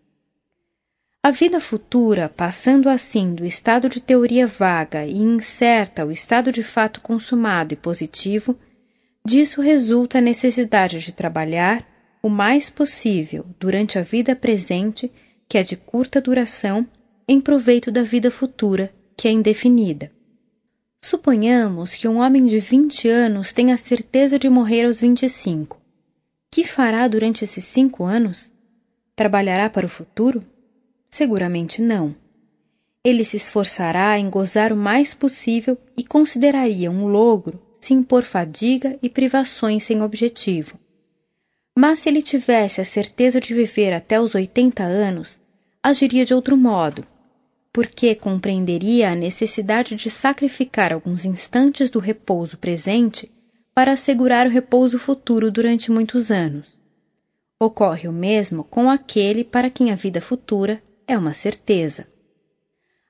A 1.25 1.31
vida 1.31 1.61
futura, 1.61 2.29
passando 2.29 2.89
assim 2.89 3.33
do 3.33 3.47
estado 3.47 3.89
de 3.89 4.01
teoria 4.01 4.45
vaga 4.45 5.07
e 5.07 5.19
incerta 5.19 6.03
ao 6.03 6.11
estado 6.11 6.51
de 6.51 6.65
fato 6.65 7.01
consumado 7.01 7.73
e 7.73 7.77
positivo, 7.77 8.59
disso 9.25 9.61
resulta 9.61 10.19
a 10.19 10.21
necessidade 10.21 10.99
de 10.99 11.13
trabalhar 11.13 11.87
o 12.21 12.29
mais 12.29 12.69
possível 12.69 13.47
durante 13.57 14.01
a 14.01 14.03
vida 14.03 14.35
presente, 14.35 15.13
que 15.49 15.57
é 15.57 15.63
de 15.63 15.77
curta 15.77 16.21
duração, 16.21 16.85
em 17.29 17.41
proveito 17.41 17.93
da 17.93 18.03
vida 18.03 18.29
futura, 18.29 18.93
que 19.17 19.29
é 19.29 19.31
indefinida. 19.31 20.11
Suponhamos 21.01 21.95
que 21.95 22.09
um 22.09 22.17
homem 22.17 22.47
de 22.47 22.59
20 22.59 23.09
anos 23.09 23.53
tenha 23.53 23.75
a 23.75 23.79
certeza 23.79 24.41
de 24.41 24.49
morrer 24.49 24.87
aos 24.87 24.99
25. 24.99 25.81
Que 26.51 26.65
fará 26.65 27.07
durante 27.07 27.45
esses 27.45 27.63
cinco 27.63 28.03
anos? 28.03 28.51
Trabalhará 29.15 29.71
para 29.71 29.87
o 29.87 29.89
futuro? 29.89 30.45
Seguramente 31.13 31.83
não. 31.83 32.17
Ele 33.05 33.23
se 33.23 33.37
esforçará 33.37 34.19
em 34.19 34.31
gozar 34.31 34.73
o 34.73 34.77
mais 34.77 35.13
possível 35.13 35.77
e 35.95 36.03
consideraria 36.03 36.91
um 36.91 37.07
logro 37.07 37.61
se 37.79 37.93
impor 37.93 38.23
fadiga 38.23 38.99
e 39.03 39.11
privações 39.11 39.85
sem 39.85 40.03
objetivo. 40.03 40.81
Mas 41.77 41.99
se 41.99 42.09
ele 42.09 42.23
tivesse 42.23 42.81
a 42.81 42.85
certeza 42.85 43.39
de 43.39 43.53
viver 43.53 43.93
até 43.93 44.19
os 44.19 44.35
80 44.35 44.83
anos, 44.83 45.39
agiria 45.83 46.25
de 46.25 46.33
outro 46.33 46.57
modo, 46.57 47.07
porque 47.71 48.15
compreenderia 48.15 49.11
a 49.11 49.15
necessidade 49.15 49.95
de 49.95 50.09
sacrificar 50.09 50.95
alguns 50.95 51.27
instantes 51.27 51.91
do 51.91 51.99
repouso 51.99 52.57
presente 52.57 53.31
para 53.75 53.93
assegurar 53.93 54.47
o 54.47 54.51
repouso 54.51 54.99
futuro 54.99 55.51
durante 55.51 55.93
muitos 55.93 56.31
anos. 56.31 56.67
Ocorre 57.61 58.09
o 58.09 58.13
mesmo 58.13 58.65
com 58.65 58.89
aquele 58.89 59.45
para 59.45 59.69
quem 59.69 59.93
a 59.93 59.95
vida 59.95 60.21
futura 60.21 60.83
é 61.07 61.17
uma 61.17 61.33
certeza. 61.33 62.07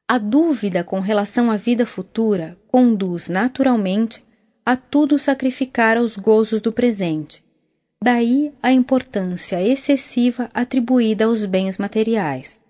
A 0.06 0.18
dúvida 0.18 0.84
com 0.84 1.00
relação 1.00 1.50
à 1.50 1.56
vida 1.56 1.86
futura 1.86 2.58
conduz 2.68 3.28
naturalmente 3.28 4.24
a 4.64 4.76
tudo 4.76 5.18
sacrificar 5.18 5.96
aos 5.96 6.16
gozos 6.16 6.60
do 6.60 6.72
presente. 6.72 7.44
Daí 8.02 8.52
a 8.62 8.72
importância 8.72 9.62
excessiva 9.62 10.50
atribuída 10.52 11.26
aos 11.26 11.44
bens 11.44 11.78
materiais. 11.78 12.60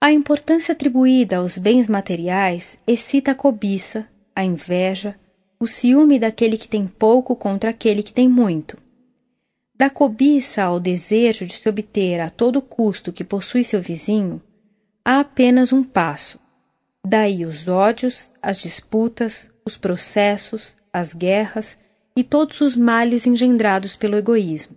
A 0.00 0.10
importância 0.10 0.72
atribuída 0.72 1.36
aos 1.36 1.58
bens 1.58 1.86
materiais 1.86 2.78
excita 2.86 3.32
a 3.32 3.34
cobiça, 3.34 4.08
a 4.34 4.42
inveja, 4.42 5.14
o 5.58 5.66
ciúme 5.66 6.18
daquele 6.18 6.56
que 6.56 6.66
tem 6.66 6.86
pouco 6.86 7.36
contra 7.36 7.68
aquele 7.68 8.02
que 8.02 8.12
tem 8.12 8.26
muito. 8.26 8.78
Da 9.80 9.88
cobiça 9.88 10.62
ao 10.62 10.78
desejo 10.78 11.46
de 11.46 11.54
se 11.54 11.66
obter 11.66 12.20
a 12.20 12.28
todo 12.28 12.60
custo 12.60 13.10
que 13.10 13.24
possui 13.24 13.64
seu 13.64 13.80
vizinho, 13.80 14.42
há 15.02 15.20
apenas 15.20 15.72
um 15.72 15.82
passo. 15.82 16.38
Daí 17.02 17.46
os 17.46 17.66
ódios, 17.66 18.30
as 18.42 18.58
disputas, 18.58 19.50
os 19.64 19.78
processos, 19.78 20.76
as 20.92 21.14
guerras 21.14 21.78
e 22.14 22.22
todos 22.22 22.60
os 22.60 22.76
males 22.76 23.26
engendrados 23.26 23.96
pelo 23.96 24.18
egoísmo. 24.18 24.76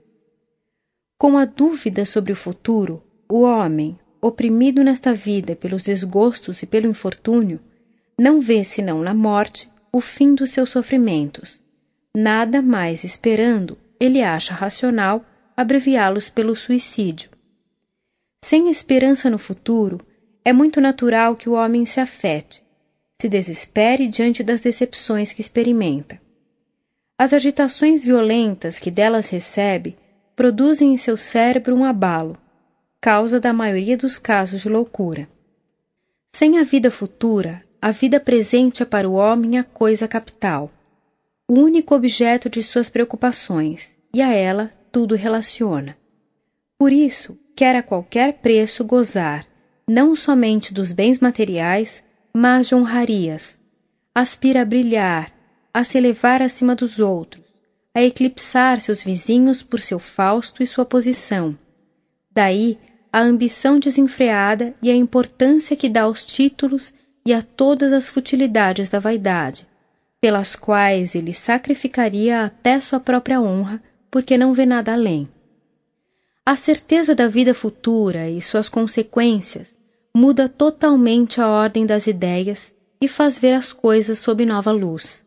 Com 1.17 1.37
a 1.37 1.43
dúvida 1.43 2.05
sobre 2.05 2.31
o 2.31 2.37
futuro, 2.37 3.03
o 3.29 3.41
homem, 3.41 3.99
oprimido 4.21 4.85
nesta 4.85 5.13
vida 5.13 5.53
pelos 5.53 5.83
desgostos 5.83 6.63
e 6.63 6.65
pelo 6.65 6.87
infortúnio, 6.87 7.59
não 8.17 8.39
vê 8.39 8.63
senão 8.63 9.01
na 9.01 9.13
morte 9.13 9.69
o 9.91 9.99
fim 9.99 10.33
dos 10.33 10.51
seus 10.51 10.69
sofrimentos, 10.69 11.59
nada 12.15 12.61
mais 12.61 13.03
esperando 13.03 13.77
ele 13.99 14.22
acha 14.22 14.53
racional 14.53 15.26
abreviá-los 15.56 16.29
pelo 16.29 16.56
suicídio. 16.56 17.29
Sem 18.43 18.69
esperança 18.69 19.29
no 19.29 19.38
futuro, 19.38 20.06
é 20.43 20.51
muito 20.51 20.81
natural 20.81 21.35
que 21.35 21.47
o 21.47 21.53
homem 21.53 21.85
se 21.85 21.99
afete, 21.99 22.63
se 23.22 23.29
desespere 23.29 24.08
diante 24.08 24.43
das 24.43 24.61
decepções 24.61 25.31
que 25.31 25.42
experimenta. 25.42 26.22
As 27.17 27.31
agitações 27.31 28.03
violentas 28.03 28.79
que 28.79 28.92
delas 28.92 29.29
recebe 29.29 29.97
produzem 30.35 30.93
em 30.93 30.97
seu 30.97 31.15
cérebro 31.15 31.76
um 31.76 31.85
abalo, 31.85 32.38
causa 32.99 33.40
da 33.40 33.53
maioria 33.53 33.95
dos 33.95 34.17
casos 34.17 34.61
de 34.61 34.69
loucura. 34.69 35.29
Sem 36.35 36.58
a 36.58 36.63
vida 36.63 36.90
futura, 36.90 37.63
a 37.81 37.92
vida 37.92 38.19
presente 38.19 38.81
é 38.81 38.85
para 38.85 39.08
o 39.08 39.13
homem 39.13 39.58
a 39.58 39.63
coisa 39.63 40.08
capital, 40.08 40.72
o 41.49 41.59
único 41.59 41.93
objeto 41.93 42.49
de 42.49 42.63
suas 42.63 42.90
preocupações, 42.90 43.95
e 44.13 44.22
a 44.22 44.33
ela 44.33 44.72
tudo 44.92 45.15
relaciona. 45.15 45.97
Por 46.77 46.92
isso, 46.92 47.38
quer 47.56 47.76
a 47.76 47.83
qualquer 47.83 48.33
preço 48.42 48.83
gozar, 48.83 49.45
não 49.88 50.15
somente 50.15 50.74
dos 50.74 50.92
bens 50.92 51.19
materiais, 51.19 52.03
mas 52.33 52.67
de 52.67 52.76
honrarias. 52.76 53.59
Aspira 54.15 54.61
a 54.61 54.65
brilhar, 54.65 55.31
a 55.74 55.83
se 55.83 55.97
elevar 55.97 56.42
acima 56.42 56.76
dos 56.76 56.99
outros, 56.99 57.43
a 57.93 58.01
eclipsar 58.01 58.79
seus 58.79 59.03
vizinhos 59.03 59.61
por 59.61 59.81
seu 59.81 59.99
fausto 59.99 60.63
e 60.63 60.67
sua 60.67 60.85
posição. 60.85 61.58
Daí 62.31 62.77
a 63.11 63.19
ambição 63.19 63.79
desenfreada 63.79 64.74
e 64.81 64.90
a 64.90 64.95
importância 64.95 65.76
que 65.76 65.90
dá 65.90 66.03
aos 66.03 66.26
títulos 66.26 66.93
e 67.26 67.33
a 67.33 67.42
todas 67.42 67.93
as 67.93 68.09
futilidades 68.09 68.90
da 68.90 68.99
vaidade, 68.99 69.67
pelas 70.23 70.56
quais 70.56 71.15
ele 71.15 71.33
sacrificaria 71.33 72.45
até 72.45 72.79
sua 72.79 72.97
própria 72.97 73.41
honra, 73.41 73.83
porque 74.09 74.38
não 74.38 74.53
vê 74.53 74.65
nada 74.65 74.93
além. 74.93 75.27
A 76.45 76.56
certeza 76.56 77.13
da 77.13 77.27
vida 77.27 77.53
futura 77.53 78.29
e 78.29 78.41
suas 78.41 78.69
consequências 78.69 79.77
muda 80.15 80.47
totalmente 80.47 81.41
a 81.41 81.49
ordem 81.49 81.85
das 81.85 82.07
ideias 82.07 82.73
e 83.01 83.07
faz 83.09 83.38
ver 83.38 83.53
as 83.53 83.73
coisas 83.73 84.17
sob 84.17 84.45
nova 84.45 84.72
luz. 84.72 85.25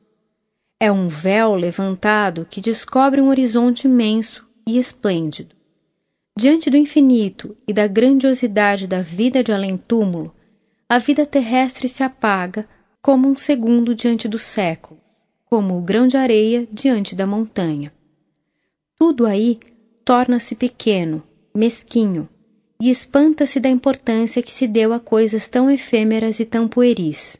É 0.80 0.90
um 0.90 1.08
véu 1.08 1.54
levantado 1.54 2.46
que 2.48 2.62
descobre 2.62 3.20
um 3.20 3.28
horizonte 3.28 3.86
imenso 3.86 4.48
e 4.66 4.78
esplêndido. 4.78 5.54
Diante 6.34 6.70
do 6.70 6.76
infinito 6.78 7.54
e 7.68 7.72
da 7.74 7.86
grandiosidade 7.86 8.86
da 8.86 9.02
vida 9.02 9.44
de 9.44 9.52
além-túmulo, 9.52 10.34
a 10.88 10.98
vida 10.98 11.26
terrestre 11.26 11.86
se 11.86 12.02
apaga 12.02 12.66
como 13.06 13.28
um 13.28 13.36
segundo 13.36 13.94
diante 13.94 14.26
do 14.26 14.36
século, 14.36 15.00
como 15.44 15.78
o 15.78 15.80
grão 15.80 16.08
de 16.08 16.16
areia 16.16 16.66
diante 16.72 17.14
da 17.14 17.24
montanha. 17.24 17.92
Tudo 18.98 19.26
aí 19.26 19.60
torna-se 20.04 20.56
pequeno, 20.56 21.22
mesquinho, 21.54 22.28
e 22.80 22.90
espanta-se 22.90 23.60
da 23.60 23.68
importância 23.68 24.42
que 24.42 24.50
se 24.50 24.66
deu 24.66 24.92
a 24.92 24.98
coisas 24.98 25.46
tão 25.46 25.70
efêmeras 25.70 26.40
e 26.40 26.44
tão 26.44 26.66
pueris. 26.66 27.36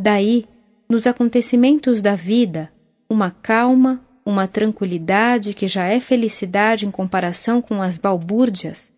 Daí, 0.00 0.46
nos 0.88 1.06
acontecimentos 1.06 2.00
da 2.00 2.14
vida, 2.14 2.72
uma 3.06 3.30
calma, 3.30 4.02
uma 4.24 4.48
tranquilidade 4.48 5.52
que 5.52 5.68
já 5.68 5.84
é 5.84 6.00
felicidade 6.00 6.86
em 6.86 6.90
comparação 6.90 7.60
com 7.60 7.82
as 7.82 7.98
balbúrdias, 7.98 8.90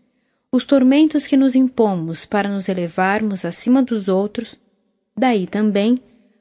os 0.53 0.65
tormentos 0.65 1.27
que 1.27 1.37
nos 1.37 1.57
impomos 1.57 2.25
para 2.25 2.49
nos 2.49 2.69
elevarmos 2.69 3.45
acima 3.45 3.83
dos 3.83 4.07
outros, 4.07 4.57
daí 5.19 5.47
também 5.47 5.99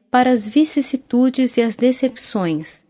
para 0.09 0.31
as 0.31 0.47
vicissitudes 0.47 1.57
e 1.57 1.61
as 1.61 1.75
decepções, 1.75 2.83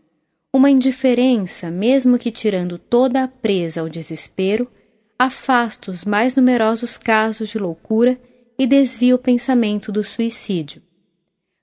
uma 0.52 0.70
indiferença, 0.70 1.70
mesmo 1.70 2.18
que 2.18 2.30
tirando 2.30 2.78
toda 2.78 3.22
a 3.22 3.28
presa 3.28 3.80
ao 3.80 3.88
desespero, 3.88 4.70
afasta 5.18 5.90
os 5.90 6.04
mais 6.04 6.34
numerosos 6.34 6.96
casos 6.96 7.48
de 7.48 7.58
loucura 7.58 8.18
e 8.58 8.66
desvia 8.66 9.14
o 9.14 9.18
pensamento 9.18 9.92
do 9.92 10.02
suicídio. 10.02 10.82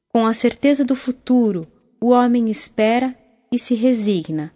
Com 0.09 0.25
a 0.25 0.33
certeza 0.33 0.85
do 0.85 0.95
futuro, 0.95 1.65
o 1.99 2.09
homem 2.09 2.49
espera 2.49 3.15
e 3.51 3.57
se 3.57 3.73
resigna. 3.73 4.53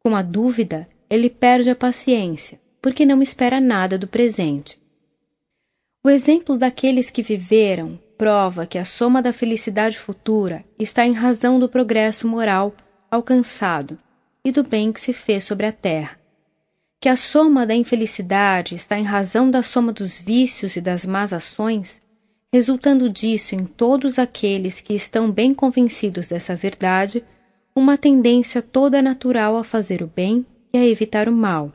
Com 0.00 0.16
a 0.16 0.22
dúvida, 0.22 0.88
ele 1.08 1.28
perde 1.28 1.68
a 1.70 1.76
paciência, 1.76 2.58
porque 2.80 3.04
não 3.04 3.20
espera 3.20 3.60
nada 3.60 3.98
do 3.98 4.08
presente. 4.08 4.80
O 6.02 6.08
exemplo 6.08 6.56
daqueles 6.56 7.10
que 7.10 7.22
viveram 7.22 7.98
prova 8.20 8.66
que 8.66 8.76
a 8.76 8.84
soma 8.84 9.22
da 9.22 9.32
felicidade 9.32 9.98
futura 9.98 10.62
está 10.78 11.06
em 11.06 11.14
razão 11.14 11.58
do 11.58 11.66
progresso 11.70 12.28
moral 12.28 12.74
alcançado 13.10 13.98
e 14.44 14.52
do 14.52 14.62
bem 14.62 14.92
que 14.92 15.00
se 15.00 15.14
fez 15.14 15.42
sobre 15.42 15.64
a 15.64 15.72
terra. 15.72 16.20
Que 17.00 17.08
a 17.08 17.16
soma 17.16 17.66
da 17.66 17.74
infelicidade 17.74 18.74
está 18.74 18.98
em 18.98 19.04
razão 19.04 19.50
da 19.50 19.62
soma 19.62 19.90
dos 19.90 20.18
vícios 20.18 20.76
e 20.76 20.82
das 20.82 21.06
más 21.06 21.32
ações, 21.32 21.98
resultando 22.52 23.08
disso 23.08 23.54
em 23.54 23.64
todos 23.64 24.18
aqueles 24.18 24.82
que 24.82 24.92
estão 24.92 25.30
bem 25.32 25.54
convencidos 25.54 26.28
dessa 26.28 26.54
verdade, 26.54 27.24
uma 27.74 27.96
tendência 27.96 28.60
toda 28.60 29.00
natural 29.00 29.56
a 29.56 29.64
fazer 29.64 30.02
o 30.02 30.06
bem 30.06 30.44
e 30.74 30.76
a 30.76 30.84
evitar 30.84 31.26
o 31.26 31.32
mal. 31.32 31.72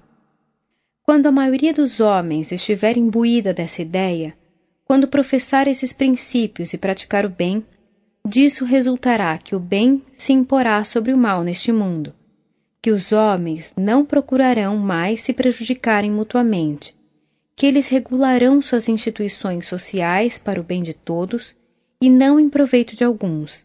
Quando 1.01 1.25
a 1.25 1.31
maioria 1.31 1.73
dos 1.73 1.99
homens 1.99 2.51
estiver 2.51 2.97
imbuída 2.97 3.51
dessa 3.51 3.81
ideia, 3.81 4.37
quando 4.85 5.07
professar 5.07 5.67
esses 5.67 5.91
princípios 5.91 6.73
e 6.73 6.77
praticar 6.77 7.25
o 7.25 7.29
bem, 7.29 7.65
Disso 8.27 8.65
resultará 8.65 9.37
que 9.37 9.55
o 9.55 9.59
bem 9.59 10.01
se 10.11 10.33
imporá 10.33 10.83
sobre 10.83 11.13
o 11.13 11.17
mal 11.17 11.43
neste 11.43 11.71
mundo, 11.71 12.11
que 12.81 12.89
os 12.89 13.11
homens 13.11 13.71
não 13.77 14.03
procurarão 14.03 14.77
mais 14.77 15.21
se 15.21 15.31
prejudicarem 15.31 16.09
mutuamente, 16.09 16.95
que 17.55 17.67
eles 17.67 17.87
regularão 17.87 18.63
suas 18.63 18.89
instituições 18.89 19.67
sociais 19.67 20.39
para 20.39 20.59
o 20.59 20.63
bem 20.63 20.81
de 20.81 20.91
todos 20.91 21.55
e 22.01 22.09
não 22.09 22.39
em 22.39 22.49
proveito 22.49 22.95
de 22.95 23.03
alguns. 23.03 23.63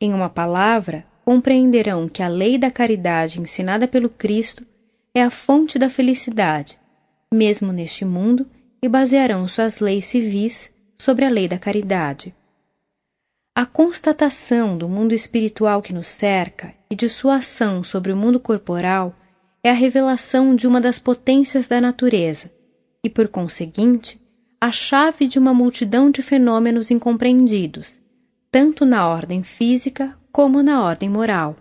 Em 0.00 0.14
uma 0.14 0.30
palavra, 0.30 1.04
compreenderão 1.24 2.08
que 2.08 2.22
a 2.22 2.28
lei 2.28 2.56
da 2.56 2.70
caridade 2.70 3.40
ensinada 3.40 3.88
pelo 3.88 4.08
Cristo 4.08 4.64
é 5.12 5.20
a 5.20 5.28
fonte 5.28 5.76
da 5.76 5.90
felicidade, 5.90 6.78
mesmo 7.34 7.72
neste 7.72 8.04
mundo, 8.04 8.46
e 8.82 8.88
basearão 8.88 9.46
suas 9.48 9.80
leis 9.80 10.04
civis 10.06 10.70
sobre 11.00 11.24
a 11.24 11.30
lei 11.30 11.48
da 11.48 11.58
caridade. 11.58 12.34
A 13.54 13.66
constatação 13.66 14.78
do 14.78 14.88
mundo 14.88 15.12
espiritual 15.12 15.82
que 15.82 15.92
nos 15.92 16.06
cerca 16.06 16.74
e 16.90 16.94
de 16.94 17.08
sua 17.08 17.36
ação 17.36 17.82
sobre 17.82 18.12
o 18.12 18.16
mundo 18.16 18.38
corporal 18.38 19.14
é 19.64 19.70
a 19.70 19.74
revelação 19.74 20.54
de 20.54 20.66
uma 20.66 20.80
das 20.80 20.98
potências 20.98 21.66
da 21.66 21.80
natureza 21.80 22.50
e, 23.02 23.10
por 23.10 23.28
conseguinte, 23.28 24.20
a 24.60 24.70
chave 24.70 25.26
de 25.26 25.38
uma 25.38 25.52
multidão 25.52 26.10
de 26.10 26.22
fenômenos 26.22 26.90
incompreendidos, 26.90 28.00
tanto 28.50 28.84
na 28.84 29.08
ordem 29.08 29.42
física 29.42 30.16
como 30.32 30.62
na 30.62 30.82
ordem 30.84 31.08
moral. 31.08 31.56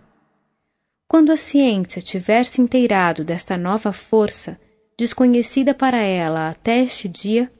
Quando 1.07 1.31
a 1.31 1.37
ciência 1.37 2.01
tiver 2.01 2.43
se 2.45 2.61
inteirado 2.61 3.23
desta 3.23 3.57
nova 3.57 3.91
força, 3.91 4.59
desconhecida 4.97 5.73
para 5.73 5.99
ela 5.99 6.49
até 6.49 6.79
este 6.81 7.07
dia, 7.07 7.51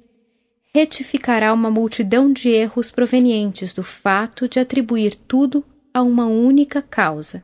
retificará 0.73 1.53
uma 1.53 1.69
multidão 1.69 2.31
de 2.31 2.49
erros 2.49 2.89
provenientes 2.91 3.73
do 3.73 3.83
fato 3.83 4.47
de 4.47 4.59
atribuir 4.59 5.15
tudo 5.15 5.63
a 5.93 6.01
uma 6.01 6.25
única 6.25 6.81
causa, 6.81 7.43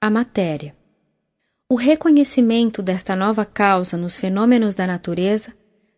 a 0.00 0.10
matéria. 0.10 0.74
O 1.68 1.74
reconhecimento 1.74 2.82
desta 2.82 3.16
nova 3.16 3.44
causa 3.44 3.96
nos 3.96 4.18
fenômenos 4.18 4.74
da 4.74 4.86
natureza 4.86 5.52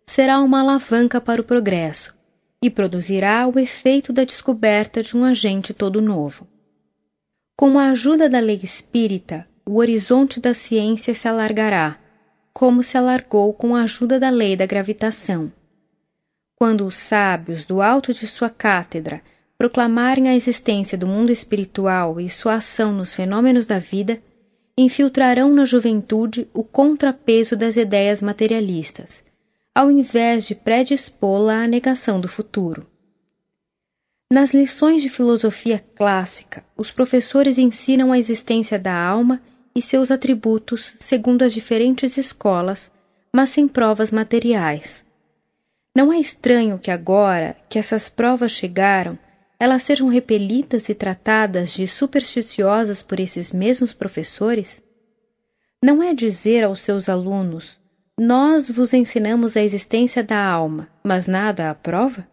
será 0.07 0.41
uma 0.41 0.61
alavanca 0.61 1.21
para 1.21 1.41
o 1.41 1.45
progresso 1.45 2.17
e 2.63 2.71
produzirá 2.71 3.47
o 3.47 3.59
efeito 3.59 4.13
da 4.13 4.25
descoberta 4.25 5.03
de 5.03 5.17
um 5.17 5.25
agente 5.25 5.75
todo 5.75 6.01
novo. 6.01 6.47
Com 7.57 7.79
a 7.79 7.91
ajuda 7.91 8.29
da 8.29 8.41
lei 8.41 8.61
espírita, 8.63 9.47
o 9.67 9.77
horizonte 9.77 10.41
da 10.41 10.55
ciência 10.55 11.15
se 11.15 11.29
alargará, 11.29 11.99
como 12.59 12.83
se 12.83 12.99
alargou 12.99 13.53
com 13.53 13.77
a 13.77 13.83
ajuda 13.83 14.19
da 14.19 14.31
lei 14.31 14.57
da 14.57 14.67
gravitação 14.67 15.53
quando 16.59 16.85
os 16.85 16.97
sábios, 16.97 17.65
do 17.65 17.81
alto 17.81 18.13
de 18.13 18.27
sua 18.27 18.51
cátedra, 18.51 19.23
proclamarem 19.57 20.29
a 20.29 20.35
existência 20.35 20.99
do 20.99 21.07
mundo 21.07 21.31
espiritual 21.31 22.21
e 22.21 22.29
sua 22.29 22.55
ação 22.55 22.93
nos 22.93 23.15
fenômenos 23.15 23.69
da 23.69 23.79
vida, 23.79 24.21
infiltrarão 24.77 25.55
na 25.55 25.65
juventude 25.65 26.49
o 26.53 26.65
contrapeso 26.65 27.57
das 27.57 27.77
ideias 27.77 28.21
materialistas, 28.21 29.23
ao 29.73 29.89
invés 29.89 30.49
de 30.49 30.57
predispô-la 30.57 31.63
à 31.63 31.67
negação 31.69 32.21
do 32.21 32.27
futuro. 32.27 32.85
Nas 34.33 34.53
lições 34.53 35.01
de 35.01 35.09
filosofia 35.09 35.79
clássica, 35.95 36.65
os 36.77 36.91
professores 36.91 37.57
ensinam 37.57 38.11
a 38.11 38.19
existência 38.19 38.81
da 38.81 39.01
alma 39.01 39.41
e 39.79 39.83
seus 39.83 40.11
atributos 40.11 40.95
segundo 40.99 41.43
as 41.43 41.53
diferentes 41.53 42.19
escolas, 42.19 42.91
mas 43.33 43.51
sem 43.51 43.67
provas 43.67 44.11
materiais 44.11 45.07
não 45.99 46.13
é 46.13 46.21
estranho 46.21 46.79
que 46.79 46.93
agora 46.93 47.57
que 47.69 47.77
essas 47.77 48.09
provas 48.09 48.53
chegaram, 48.53 49.19
elas 49.59 49.83
sejam 49.83 50.07
repelidas 50.07 50.89
e 50.89 50.95
tratadas 50.95 51.73
de 51.73 51.89
supersticiosas 51.89 53.03
por 53.03 53.19
esses 53.19 53.51
mesmos 53.51 53.93
professores? 53.93 54.81
Não 55.83 56.01
é 56.01 56.15
dizer 56.15 56.63
aos 56.63 56.83
seus 56.83 57.09
alunos: 57.09 57.77
nós 58.17 58.71
vos 58.71 58.95
ensinamos 58.95 59.57
a 59.57 59.61
existência 59.61 60.23
da 60.23 60.41
alma, 60.41 60.89
mas 61.03 61.27
nada 61.27 61.69
a 61.69 61.75
prova? 61.75 62.29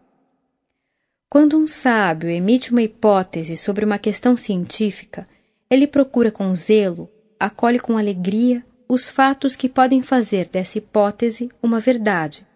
Quando 1.28 1.58
um 1.58 1.66
sábio 1.66 2.30
emite 2.30 2.70
uma 2.70 2.82
hipótese 2.82 3.56
sobre 3.56 3.84
uma 3.84 3.98
questão 3.98 4.36
científica, 4.36 5.28
ele 5.68 5.88
procura 5.88 6.30
com 6.30 6.54
zelo, 6.54 7.10
acolhe 7.38 7.78
com 7.78 7.96
alegria 7.96 8.64
os 8.88 9.08
fatos 9.08 9.56
que 9.56 9.68
podem 9.68 10.02
fazer 10.02 10.48
dessa 10.48 10.78
hipótese 10.78 11.50
uma 11.62 11.80
verdade. 11.80 12.46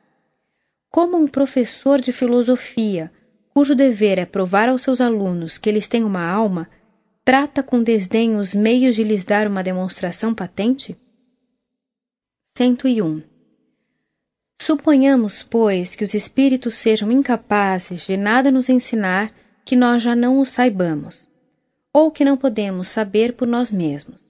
Como 0.90 1.16
um 1.16 1.26
professor 1.26 2.00
de 2.00 2.12
filosofia, 2.12 3.12
cujo 3.52 3.74
dever 3.74 4.18
é 4.18 4.24
provar 4.24 4.68
aos 4.68 4.82
seus 4.82 5.00
alunos 5.00 5.58
que 5.58 5.68
eles 5.68 5.88
têm 5.88 6.04
uma 6.04 6.24
alma, 6.24 6.68
trata 7.24 7.62
com 7.62 7.82
desdém 7.82 8.36
os 8.36 8.54
meios 8.54 8.94
de 8.94 9.02
lhes 9.02 9.24
dar 9.24 9.46
uma 9.46 9.62
demonstração 9.62 10.34
patente? 10.34 10.96
101. 12.56 13.22
Suponhamos, 14.60 15.42
pois, 15.42 15.94
que 15.94 16.04
os 16.04 16.14
espíritos 16.14 16.74
sejam 16.74 17.10
incapazes 17.10 18.06
de 18.06 18.16
nada 18.16 18.50
nos 18.50 18.68
ensinar 18.68 19.32
que 19.64 19.74
nós 19.74 20.02
já 20.02 20.14
não 20.14 20.38
o 20.38 20.44
saibamos, 20.44 21.28
ou 21.92 22.10
que 22.10 22.24
não 22.24 22.36
podemos 22.36 22.88
saber 22.88 23.32
por 23.32 23.48
nós 23.48 23.70
mesmos. 23.70 24.29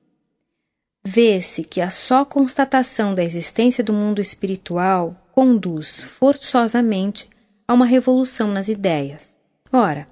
Vê-se 1.04 1.65
que 1.65 1.81
a 1.81 1.88
só 1.88 2.24
constatação 2.24 3.15
da 3.15 3.24
existência 3.24 3.83
do 3.83 3.92
mundo 3.92 4.20
espiritual 4.20 5.16
conduz 5.33 6.02
forçosamente 6.02 7.28
a 7.66 7.72
uma 7.72 7.86
revolução 7.86 8.50
nas 8.52 8.68
ideias. 8.68 9.36
Ora, 9.72 10.06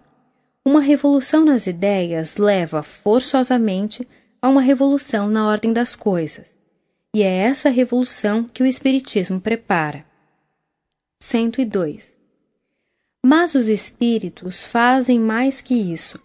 uma 0.65 0.81
revolução 0.81 1.44
nas 1.44 1.67
ideias 1.67 2.37
leva 2.37 2.83
forçosamente 2.83 4.06
a 4.40 4.49
uma 4.49 4.62
revolução 4.62 5.28
na 5.28 5.47
ordem 5.47 5.72
das 5.72 5.97
coisas, 5.97 6.56
e 7.15 7.22
é 7.22 7.38
essa 7.38 7.69
revolução 7.69 8.44
que 8.44 8.62
o 8.62 8.67
Espiritismo 8.67 9.40
prepara. 9.40 10.04
102. 11.21 12.19
Mas 13.24 13.54
os 13.54 13.69
espíritos 13.69 14.62
fazem 14.62 15.19
mais 15.19 15.60
que 15.60 15.74
isso. 15.74 16.21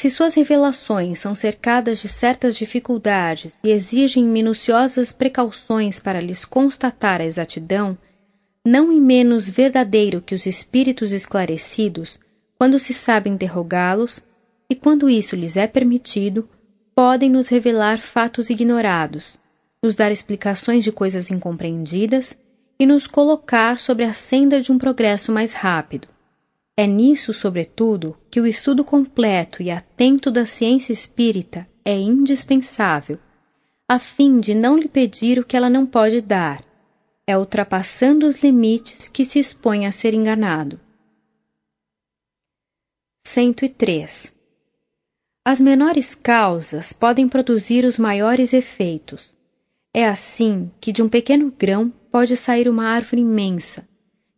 Se 0.00 0.08
suas 0.08 0.34
revelações 0.34 1.18
são 1.18 1.34
cercadas 1.34 1.98
de 1.98 2.08
certas 2.08 2.54
dificuldades 2.54 3.58
e 3.64 3.70
exigem 3.70 4.24
minuciosas 4.24 5.10
precauções 5.10 5.98
para 5.98 6.20
lhes 6.20 6.44
constatar 6.44 7.20
a 7.20 7.24
exatidão, 7.24 7.98
não 8.64 8.92
em 8.92 9.00
menos 9.00 9.48
verdadeiro 9.48 10.22
que 10.22 10.36
os 10.36 10.46
espíritos 10.46 11.10
esclarecidos, 11.10 12.16
quando 12.56 12.78
se 12.78 12.94
sabe 12.94 13.28
interrogá-los, 13.28 14.20
e 14.70 14.76
quando 14.76 15.10
isso 15.10 15.34
lhes 15.34 15.56
é 15.56 15.66
permitido, 15.66 16.48
podem 16.94 17.28
nos 17.28 17.48
revelar 17.48 17.98
fatos 17.98 18.50
ignorados, 18.50 19.36
nos 19.82 19.96
dar 19.96 20.12
explicações 20.12 20.84
de 20.84 20.92
coisas 20.92 21.28
incompreendidas 21.28 22.36
e 22.78 22.86
nos 22.86 23.08
colocar 23.08 23.80
sobre 23.80 24.04
a 24.04 24.12
senda 24.12 24.60
de 24.60 24.70
um 24.70 24.78
progresso 24.78 25.32
mais 25.32 25.52
rápido. 25.52 26.06
É 26.80 26.86
nisso, 26.86 27.34
sobretudo, 27.34 28.16
que 28.30 28.40
o 28.40 28.46
estudo 28.46 28.84
completo 28.84 29.60
e 29.60 29.68
atento 29.68 30.30
da 30.30 30.46
ciência 30.46 30.92
espírita 30.92 31.68
é 31.84 31.98
indispensável, 31.98 33.18
a 33.88 33.98
fim 33.98 34.38
de 34.38 34.54
não 34.54 34.76
lhe 34.76 34.86
pedir 34.86 35.40
o 35.40 35.44
que 35.44 35.56
ela 35.56 35.68
não 35.68 35.84
pode 35.84 36.20
dar. 36.20 36.64
É 37.26 37.36
ultrapassando 37.36 38.28
os 38.28 38.40
limites 38.40 39.08
que 39.08 39.24
se 39.24 39.40
expõe 39.40 39.86
a 39.86 39.90
ser 39.90 40.14
enganado. 40.14 40.78
103. 43.26 44.38
As 45.44 45.60
menores 45.60 46.14
causas 46.14 46.92
podem 46.92 47.28
produzir 47.28 47.84
os 47.84 47.98
maiores 47.98 48.52
efeitos, 48.52 49.36
é 49.92 50.06
assim 50.06 50.70
que 50.80 50.92
de 50.92 51.02
um 51.02 51.08
pequeno 51.08 51.50
grão 51.50 51.90
pode 51.90 52.36
sair 52.36 52.68
uma 52.68 52.84
árvore 52.84 53.22
imensa, 53.22 53.84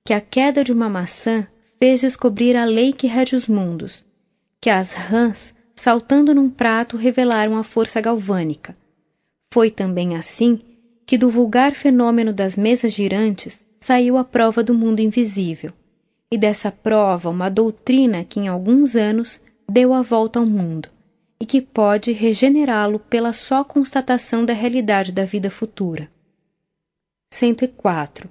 que 0.07 0.15
a 0.15 0.23
queda 0.23 0.65
de 0.65 0.73
uma 0.73 0.89
maçã 0.89 1.47
fez 1.83 2.03
descobrir 2.03 2.57
a 2.57 2.67
lei 2.67 2.93
que 2.93 3.07
rege 3.07 3.35
os 3.35 3.49
mundos, 3.49 4.05
que 4.61 4.69
as 4.69 4.93
rãs, 4.93 5.55
saltando 5.75 6.35
num 6.35 6.51
prato, 6.51 6.99
revelaram 6.99 7.57
a 7.57 7.65
força 7.65 8.01
galvânica. 8.03 8.77
Foi 9.53 9.71
também 9.71 10.15
assim 10.15 10.59
que 11.07 11.17
do 11.17 11.31
vulgar 11.31 11.75
fenômeno 11.75 12.33
das 12.35 12.57
mesas 12.57 12.93
girantes 12.93 13.67
saiu 13.81 14.19
a 14.19 14.25
prova 14.25 14.63
do 14.63 14.75
mundo 14.75 15.01
invisível, 15.01 15.73
e 16.31 16.37
dessa 16.37 16.71
prova 16.71 17.31
uma 17.31 17.49
doutrina 17.49 18.25
que 18.25 18.39
em 18.39 18.47
alguns 18.47 18.95
anos 18.95 19.41
deu 19.69 19.95
a 19.95 20.03
volta 20.03 20.39
ao 20.39 20.47
mundo 20.47 20.91
e 21.41 21.47
que 21.47 21.63
pode 21.63 22.13
regenerá-lo 22.13 22.99
pela 22.99 23.33
só 23.33 23.65
constatação 23.65 24.45
da 24.45 24.53
realidade 24.53 25.11
da 25.11 25.25
vida 25.25 25.49
futura. 25.49 26.11
104. 27.33 28.29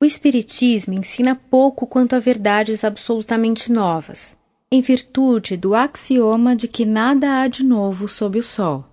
O 0.00 0.04
Espiritismo 0.04 0.94
ensina 0.94 1.34
pouco 1.34 1.86
quanto 1.86 2.14
a 2.14 2.20
verdades 2.20 2.84
absolutamente 2.84 3.72
novas, 3.72 4.36
em 4.70 4.80
virtude 4.80 5.56
do 5.56 5.74
axioma 5.74 6.54
de 6.54 6.68
que 6.68 6.84
nada 6.84 7.40
há 7.40 7.48
de 7.48 7.64
novo 7.64 8.08
sob 8.08 8.38
o 8.38 8.42
sol. 8.42 8.84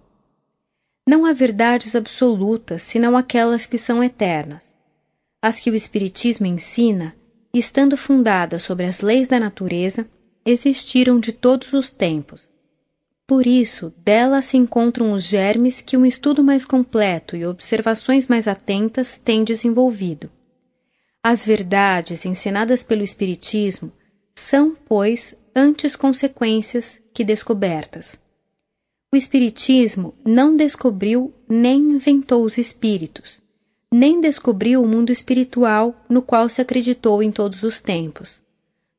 Não 1.07 1.25
há 1.25 1.31
verdades 1.31 1.95
absolutas 1.95 2.81
senão 2.81 3.15
aquelas 3.15 3.67
que 3.67 3.77
são 3.77 4.03
eternas. 4.03 4.73
As 5.41 5.59
que 5.59 5.69
o 5.69 5.75
Espiritismo 5.75 6.47
ensina, 6.47 7.15
estando 7.53 7.95
fundadas 7.95 8.63
sobre 8.63 8.87
as 8.87 9.01
leis 9.01 9.27
da 9.27 9.39
natureza, 9.39 10.07
existiram 10.43 11.19
de 11.19 11.31
todos 11.31 11.71
os 11.73 11.93
tempos 11.93 12.49
por 13.27 13.47
isso, 13.47 13.91
dela 13.97 14.39
se 14.39 14.55
encontram 14.55 15.11
os 15.11 15.23
germes 15.23 15.81
que 15.81 15.97
um 15.97 16.05
estudo 16.05 16.43
mais 16.43 16.63
completo 16.63 17.35
e 17.35 17.43
observações 17.43 18.27
mais 18.27 18.47
atentas 18.47 19.17
têm 19.17 19.43
desenvolvido. 19.43 20.29
As 21.27 21.43
verdades 21.43 22.23
ensinadas 22.23 22.83
pelo 22.83 23.01
Espiritismo 23.01 23.91
são, 24.35 24.77
pois, 24.85 25.33
antes 25.55 25.95
consequências 25.95 27.01
que 27.11 27.23
descobertas. 27.23 28.15
O 29.11 29.15
Espiritismo 29.15 30.13
não 30.23 30.55
descobriu 30.55 31.33
nem 31.49 31.79
inventou 31.79 32.45
os 32.45 32.59
espíritos, 32.59 33.41
nem 33.91 34.21
descobriu 34.21 34.83
o 34.83 34.87
mundo 34.87 35.11
espiritual 35.11 35.99
no 36.07 36.21
qual 36.21 36.47
se 36.47 36.61
acreditou 36.61 37.23
em 37.23 37.31
todos 37.31 37.63
os 37.63 37.81
tempos. 37.81 38.43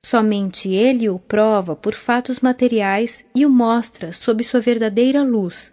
Somente 0.04 0.68
ele 0.68 1.08
o 1.08 1.20
prova 1.20 1.76
por 1.76 1.94
fatos 1.94 2.40
materiais 2.40 3.24
e 3.36 3.46
o 3.46 3.48
mostra 3.48 4.12
sob 4.12 4.42
sua 4.42 4.58
verdadeira 4.58 5.22
luz, 5.22 5.72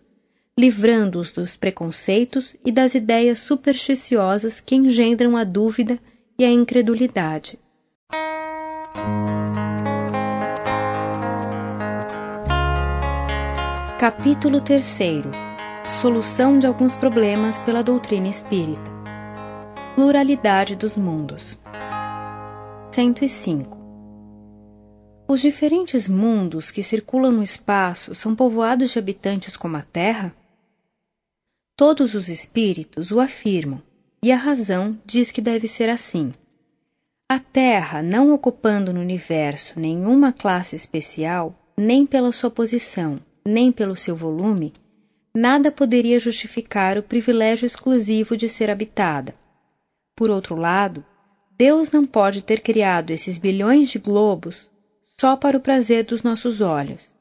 livrando-os 0.55 1.31
dos 1.31 1.55
preconceitos 1.55 2.55
e 2.63 2.71
das 2.71 2.93
ideias 2.93 3.39
supersticiosas 3.39 4.61
que 4.61 4.75
engendram 4.75 5.35
a 5.35 5.43
dúvida 5.43 5.99
e 6.37 6.45
a 6.45 6.51
incredulidade. 6.51 7.59
Capítulo 13.99 14.59
3 14.61 14.99
Solução 15.89 16.59
de 16.59 16.67
alguns 16.67 16.95
problemas 16.95 17.59
pela 17.59 17.83
doutrina 17.83 18.27
espírita. 18.27 18.91
Pluralidade 19.95 20.75
dos 20.75 20.97
mundos. 20.97 21.57
105 22.91 23.83
os 25.25 25.41
diferentes 25.41 26.09
mundos 26.09 26.69
que 26.69 26.83
circulam 26.83 27.31
no 27.31 27.41
espaço 27.41 28.13
são 28.13 28.35
povoados 28.35 28.91
de 28.91 28.99
habitantes 28.99 29.55
como 29.55 29.77
a 29.77 29.81
Terra? 29.81 30.35
Todos 31.75 32.13
os 32.13 32.29
espíritos 32.29 33.09
o 33.09 33.19
afirmam, 33.19 33.81
e 34.23 34.31
a 34.31 34.37
razão 34.37 34.97
diz 35.05 35.31
que 35.31 35.41
deve 35.41 35.67
ser 35.67 35.89
assim. 35.89 36.31
A 37.27 37.39
Terra, 37.39 38.01
não 38.01 38.31
ocupando 38.33 38.93
no 38.93 39.01
universo 39.01 39.77
nenhuma 39.77 40.31
classe 40.31 40.77
especial, 40.77 41.53
nem 41.77 42.05
pela 42.05 42.31
sua 42.31 42.49
posição, 42.49 43.17
nem 43.45 43.69
pelo 43.69 43.97
seu 43.97 44.15
volume, 44.15 44.71
nada 45.35 45.69
poderia 45.69 46.21
justificar 46.21 46.97
o 46.97 47.03
privilégio 47.03 47.65
exclusivo 47.65 48.37
de 48.37 48.47
ser 48.47 48.69
habitada. 48.69 49.35
Por 50.15 50.29
outro 50.29 50.55
lado, 50.55 51.03
Deus 51.57 51.91
não 51.91 52.05
pode 52.05 52.45
ter 52.45 52.61
criado 52.61 53.11
esses 53.11 53.37
bilhões 53.37 53.89
de 53.89 53.99
globos 53.99 54.71
só 55.19 55.35
para 55.35 55.57
o 55.57 55.61
prazer 55.61 56.05
dos 56.05 56.23
nossos 56.23 56.61
olhos, 56.61 57.13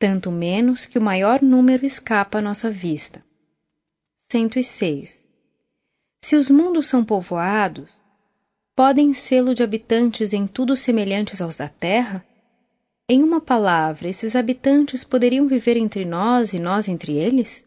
tanto 0.00 0.32
menos 0.32 0.84
que 0.84 0.98
o 0.98 1.02
maior 1.02 1.42
número 1.42 1.86
escapa 1.86 2.38
à 2.38 2.42
nossa 2.42 2.68
vista. 2.68 3.22
106. 4.32 5.19
Se 6.20 6.36
os 6.36 6.50
mundos 6.50 6.86
são 6.86 7.04
povoados, 7.04 7.90
podem 8.76 9.12
sê-lo 9.12 9.54
de 9.54 9.62
habitantes 9.62 10.32
em 10.32 10.46
tudo 10.46 10.76
semelhantes 10.76 11.40
aos 11.40 11.56
da 11.56 11.68
Terra? 11.68 12.24
Em 13.08 13.22
uma 13.22 13.40
palavra, 13.40 14.08
esses 14.08 14.36
habitantes 14.36 15.02
poderiam 15.02 15.48
viver 15.48 15.76
entre 15.76 16.04
nós 16.04 16.52
e 16.52 16.58
nós 16.58 16.88
entre 16.88 17.12
eles? 17.12 17.64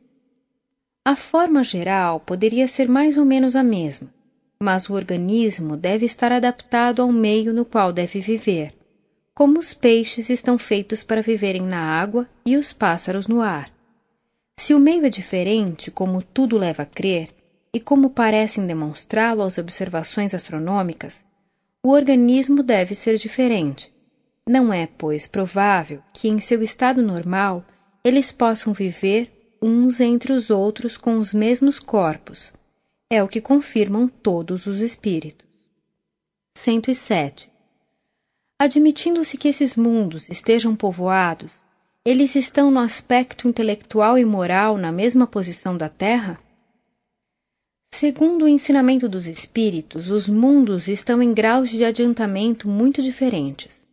A 1.04 1.16
forma 1.16 1.64
geral 1.64 2.20
poderia 2.20 2.68
ser 2.68 2.88
mais 2.88 3.18
ou 3.18 3.26
menos 3.26 3.56
a 3.56 3.64
mesma, 3.64 4.14
mas 4.60 4.90
o 4.90 4.94
organismo 4.94 5.76
deve 5.76 6.06
estar 6.06 6.32
adaptado 6.32 7.02
ao 7.02 7.12
meio 7.12 7.54
no 7.54 7.66
qual 7.66 7.92
deve 7.92 8.20
viver 8.20 8.74
como 9.34 9.60
os 9.60 9.74
peixes 9.74 10.30
estão 10.30 10.60
feitos 10.60 11.04
para 11.04 11.22
viverem 11.22 11.64
na 11.64 11.80
água 11.80 12.30
e 12.46 12.56
os 12.56 12.72
pássaros 12.72 13.28
no 13.28 13.42
ar. 13.42 13.72
Se 14.58 14.74
o 14.74 14.80
meio 14.80 15.06
é 15.06 15.10
diferente, 15.10 15.90
como 15.90 16.22
tudo 16.22 16.58
leva 16.58 16.84
a 16.84 16.86
crer, 16.86 17.30
e 17.74 17.80
como 17.80 18.10
parecem 18.10 18.68
demonstrá-lo 18.68 19.42
as 19.42 19.58
observações 19.58 20.34
astronômicas, 20.34 21.26
o 21.82 21.90
organismo 21.90 22.62
deve 22.62 22.94
ser 22.94 23.18
diferente. 23.18 23.92
Não 24.48 24.72
é, 24.72 24.88
pois, 24.88 25.26
provável 25.26 26.02
que, 26.14 26.28
em 26.28 26.40
seu 26.40 26.62
estado 26.62 27.02
normal, 27.02 27.66
eles 28.04 28.32
possam 28.32 28.74
viver 28.74 29.58
uns 29.62 30.00
entre 30.00 30.34
os 30.34 30.50
outros 30.50 30.98
com 30.98 31.18
os 31.18 31.34
mesmos 31.34 31.80
corpos. 31.80 32.54
É 33.10 33.24
o 33.24 33.28
que 33.28 33.40
confirmam 33.40 34.08
todos 34.08 34.66
os 34.66 34.82
espíritos. 34.82 35.48
107. 36.58 37.50
Admitindo-se 38.60 39.38
que 39.38 39.48
esses 39.48 39.76
mundos 39.76 40.30
estejam 40.30 40.76
povoados, 40.76 41.62
eles 42.06 42.36
estão 42.36 42.70
no 42.70 42.80
aspecto 42.80 43.48
intelectual 43.48 44.18
e 44.18 44.26
moral 44.26 44.78
na 44.78 44.92
mesma 44.92 45.26
posição 45.26 45.78
da 45.78 45.88
Terra? 45.88 46.40
Segundo 47.94 48.46
o 48.46 48.48
ensinamento 48.48 49.08
dos 49.08 49.28
espíritos, 49.28 50.10
os 50.10 50.28
mundos 50.28 50.88
estão 50.88 51.22
em 51.22 51.32
graus 51.32 51.70
de 51.70 51.86
adiantamento 51.86 52.68
muito 52.68 53.04
diferentes. 53.04 53.86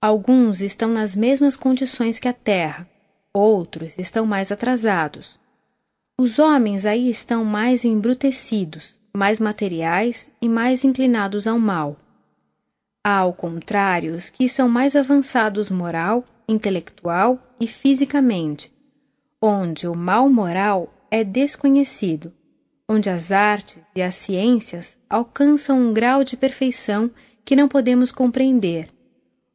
Alguns 0.00 0.62
estão 0.62 0.88
nas 0.88 1.14
mesmas 1.14 1.54
condições 1.54 2.18
que 2.18 2.26
a 2.26 2.32
Terra, 2.32 2.88
outros 3.34 3.98
estão 3.98 4.24
mais 4.24 4.50
atrasados. 4.50 5.38
Os 6.18 6.38
homens 6.38 6.86
aí 6.86 7.10
estão 7.10 7.44
mais 7.44 7.84
embrutecidos, 7.84 8.98
mais 9.14 9.38
materiais 9.38 10.32
e 10.40 10.48
mais 10.48 10.82
inclinados 10.82 11.46
ao 11.46 11.58
mal. 11.58 11.98
Há, 13.04 13.18
ao 13.18 13.34
contrário, 13.34 14.14
os 14.16 14.30
que 14.30 14.48
são 14.48 14.70
mais 14.70 14.96
avançados 14.96 15.68
moral, 15.68 16.24
intelectual 16.48 17.38
e 17.60 17.66
fisicamente, 17.66 18.72
onde 19.40 19.86
o 19.86 19.94
mal 19.94 20.30
moral 20.30 20.90
é 21.10 21.22
desconhecido, 21.22 22.32
onde 22.88 23.08
as 23.08 23.32
artes 23.32 23.78
e 23.94 24.02
as 24.02 24.14
ciências 24.14 24.98
alcançam 25.08 25.80
um 25.80 25.92
grau 25.92 26.22
de 26.22 26.36
perfeição 26.36 27.10
que 27.44 27.56
não 27.56 27.68
podemos 27.68 28.12
compreender, 28.12 28.88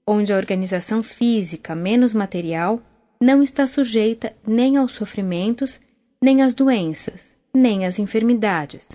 onde 0.05 0.33
a 0.33 0.37
organização 0.37 1.03
física 1.03 1.75
menos 1.75 2.13
material 2.13 2.81
não 3.21 3.43
está 3.43 3.67
sujeita 3.67 4.33
nem 4.45 4.77
aos 4.77 4.93
sofrimentos, 4.93 5.79
nem 6.21 6.41
às 6.41 6.53
doenças, 6.53 7.35
nem 7.53 7.85
às 7.85 7.99
enfermidades. 7.99 8.89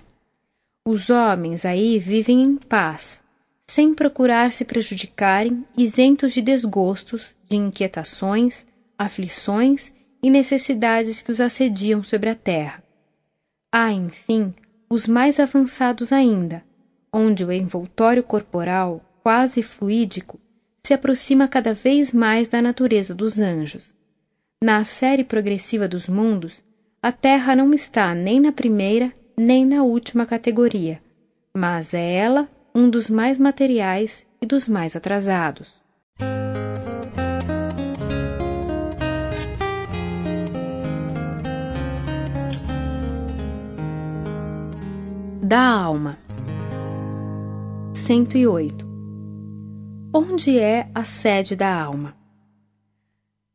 Os 0.85 1.09
homens 1.09 1.65
aí 1.65 1.97
vivem 1.97 2.41
em 2.41 2.57
paz, 2.57 3.21
sem 3.67 3.93
procurar 3.93 4.51
se 4.51 4.65
prejudicarem, 4.65 5.65
isentos 5.77 6.33
de 6.33 6.41
desgostos, 6.41 7.35
de 7.49 7.57
inquietações, 7.57 8.65
aflições 8.97 9.91
e 10.21 10.29
necessidades 10.29 11.21
que 11.21 11.31
os 11.31 11.41
assediam 11.41 12.03
sobre 12.03 12.29
a 12.29 12.35
terra. 12.35 12.84
Há, 13.77 13.91
enfim, 13.91 14.53
os 14.89 15.05
mais 15.05 15.37
avançados 15.37 16.13
ainda, 16.13 16.63
onde 17.13 17.43
o 17.43 17.51
envoltório 17.51 18.23
corporal, 18.23 19.01
quase 19.21 19.61
fluídico, 19.61 20.39
se 20.87 20.93
aproxima 20.93 21.45
cada 21.45 21.73
vez 21.73 22.13
mais 22.13 22.47
da 22.47 22.61
natureza 22.61 23.13
dos 23.13 23.37
anjos. 23.37 23.93
Na 24.63 24.85
série 24.85 25.25
progressiva 25.25 25.89
dos 25.89 26.07
mundos, 26.07 26.63
a 27.03 27.11
Terra 27.11 27.53
não 27.53 27.73
está 27.73 28.15
nem 28.15 28.39
na 28.39 28.53
primeira 28.53 29.11
nem 29.37 29.65
na 29.65 29.83
última 29.83 30.25
categoria, 30.25 31.01
mas 31.53 31.93
é 31.93 32.13
ela 32.13 32.49
um 32.73 32.89
dos 32.89 33.09
mais 33.09 33.37
materiais 33.37 34.25
e 34.41 34.45
dos 34.45 34.69
mais 34.69 34.95
atrasados. 34.95 35.84
Da 45.47 45.61
alma 45.61 46.17
108 47.93 48.83
Onde 50.11 50.57
é 50.57 50.89
a 50.95 51.03
sede 51.03 51.55
da 51.55 51.71
alma? 51.71 52.17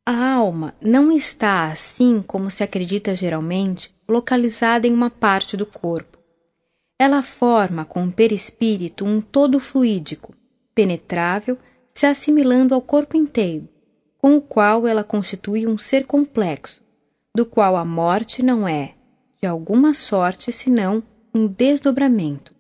A 0.06 0.35
alma 0.35 0.73
não 0.81 1.10
está, 1.10 1.65
assim 1.65 2.23
como 2.24 2.49
se 2.49 2.62
acredita 2.62 3.12
geralmente, 3.12 3.92
localizada 4.08 4.87
em 4.87 4.92
uma 4.92 5.10
parte 5.10 5.56
do 5.56 5.67
corpo. 5.67 6.17
Ela 6.97 7.24
forma 7.24 7.85
com 7.85 8.05
o 8.05 8.12
perispírito 8.12 9.05
um 9.05 9.21
todo 9.21 9.58
fluídico, 9.58 10.33
penetrável, 10.73 11.58
se 11.92 12.06
assimilando 12.06 12.73
ao 12.73 12.81
corpo 12.81 13.17
inteiro, 13.17 13.69
com 14.17 14.37
o 14.37 14.40
qual 14.40 14.87
ela 14.87 15.03
constitui 15.03 15.67
um 15.67 15.76
ser 15.76 16.06
complexo, 16.06 16.81
do 17.35 17.44
qual 17.44 17.74
a 17.74 17.85
morte 17.85 18.44
não 18.44 18.69
é, 18.69 18.94
de 19.42 19.49
alguma 19.49 19.92
sorte, 19.92 20.53
senão 20.53 21.03
um 21.35 21.47
desdobramento. 21.47 22.55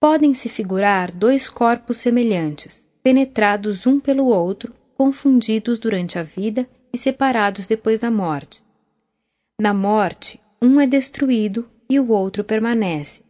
Podem-se 0.00 0.48
figurar 0.48 1.12
dois 1.12 1.48
corpos 1.48 1.98
semelhantes, 1.98 2.88
penetrados 3.02 3.86
um 3.86 4.00
pelo 4.00 4.26
outro, 4.26 4.74
confundidos 4.96 5.78
durante 5.78 6.18
a 6.18 6.22
vida 6.22 6.68
e 6.92 6.98
separados 6.98 7.66
depois 7.66 8.00
da 8.00 8.10
morte. 8.10 8.62
Na 9.60 9.72
morte, 9.72 10.40
um 10.60 10.80
é 10.80 10.86
destruído 10.86 11.68
e 11.88 12.00
o 12.00 12.10
outro 12.10 12.42
permanece. 12.42 13.22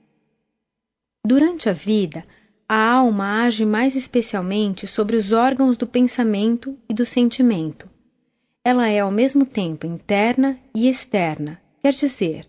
Durante 1.25 1.69
a 1.69 1.73
vida, 1.73 2.25
a 2.69 2.91
alma 2.93 3.45
age 3.45 3.67
mais 3.67 3.95
especialmente 3.95 4.87
sobre 4.87 5.17
os 5.17 5.31
órgãos 5.31 5.77
do 5.77 5.87
pensamento 5.87 6.79
e 6.89 6.95
do 6.95 7.05
sentimento. 7.05 7.89
Ela 8.65 8.89
é 8.89 9.01
ao 9.01 9.11
mesmo 9.11 9.45
tempo 9.45 9.87
interna 9.87 10.59
e 10.75 10.89
externa, 10.89 11.61
quer 11.83 11.93
dizer, 11.93 12.49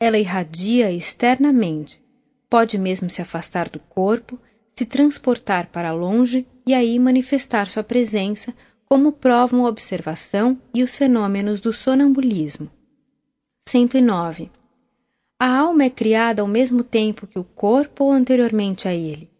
ela 0.00 0.18
irradia 0.18 0.90
externamente, 0.90 2.02
pode 2.48 2.78
mesmo 2.78 3.10
se 3.10 3.20
afastar 3.20 3.68
do 3.68 3.78
corpo, 3.78 4.40
se 4.74 4.86
transportar 4.86 5.66
para 5.66 5.92
longe 5.92 6.46
e 6.66 6.72
aí 6.72 6.98
manifestar 6.98 7.68
sua 7.68 7.84
presença, 7.84 8.54
como 8.88 9.12
provam 9.12 9.66
a 9.66 9.68
observação 9.68 10.58
e 10.72 10.82
os 10.82 10.96
fenômenos 10.96 11.60
do 11.60 11.70
sonambulismo. 11.70 12.70
109. 13.68 14.50
A 15.38 15.58
alma 15.58 15.84
é 15.84 15.90
criada 15.90 16.40
ao 16.40 16.48
mesmo 16.48 16.82
tempo 16.82 17.26
que 17.26 17.38
o 17.38 17.44
corpo 17.44 18.04
ou 18.04 18.10
anteriormente 18.10 18.88
a 18.88 18.94
ele? 18.94 19.30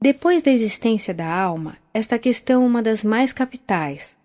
Depois 0.00 0.42
da 0.42 0.50
existência 0.50 1.12
da 1.12 1.28
alma, 1.28 1.76
esta 1.92 2.18
questão 2.18 2.62
é 2.62 2.66
uma 2.66 2.82
das 2.82 3.02
mais 3.02 3.32
capitais, 3.32 4.16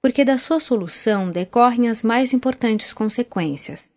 porque 0.00 0.24
da 0.24 0.38
sua 0.38 0.58
solução 0.58 1.30
decorrem 1.30 1.90
as 1.90 2.02
mais 2.02 2.32
importantes 2.32 2.92
consequências. 2.92 3.90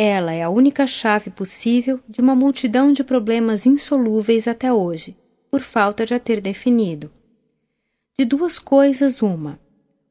Ela 0.00 0.32
é 0.32 0.44
a 0.44 0.48
única 0.48 0.86
chave 0.86 1.28
possível 1.28 1.98
de 2.08 2.20
uma 2.20 2.32
multidão 2.32 2.92
de 2.92 3.02
problemas 3.02 3.66
insolúveis 3.66 4.46
até 4.46 4.72
hoje, 4.72 5.16
por 5.50 5.60
falta 5.60 6.06
de 6.06 6.14
a 6.14 6.20
ter 6.20 6.40
definido. 6.40 7.10
De 8.16 8.24
duas 8.24 8.60
coisas, 8.60 9.20
uma: 9.20 9.58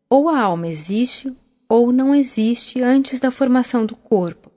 ou 0.10 0.28
a 0.28 0.42
alma 0.42 0.68
existe 0.68 1.34
ou 1.70 1.94
não 1.94 2.14
existe 2.14 2.82
antes 2.82 3.18
da 3.18 3.32
formação 3.32 3.86
do 3.86 3.96
corpo, 3.96 4.52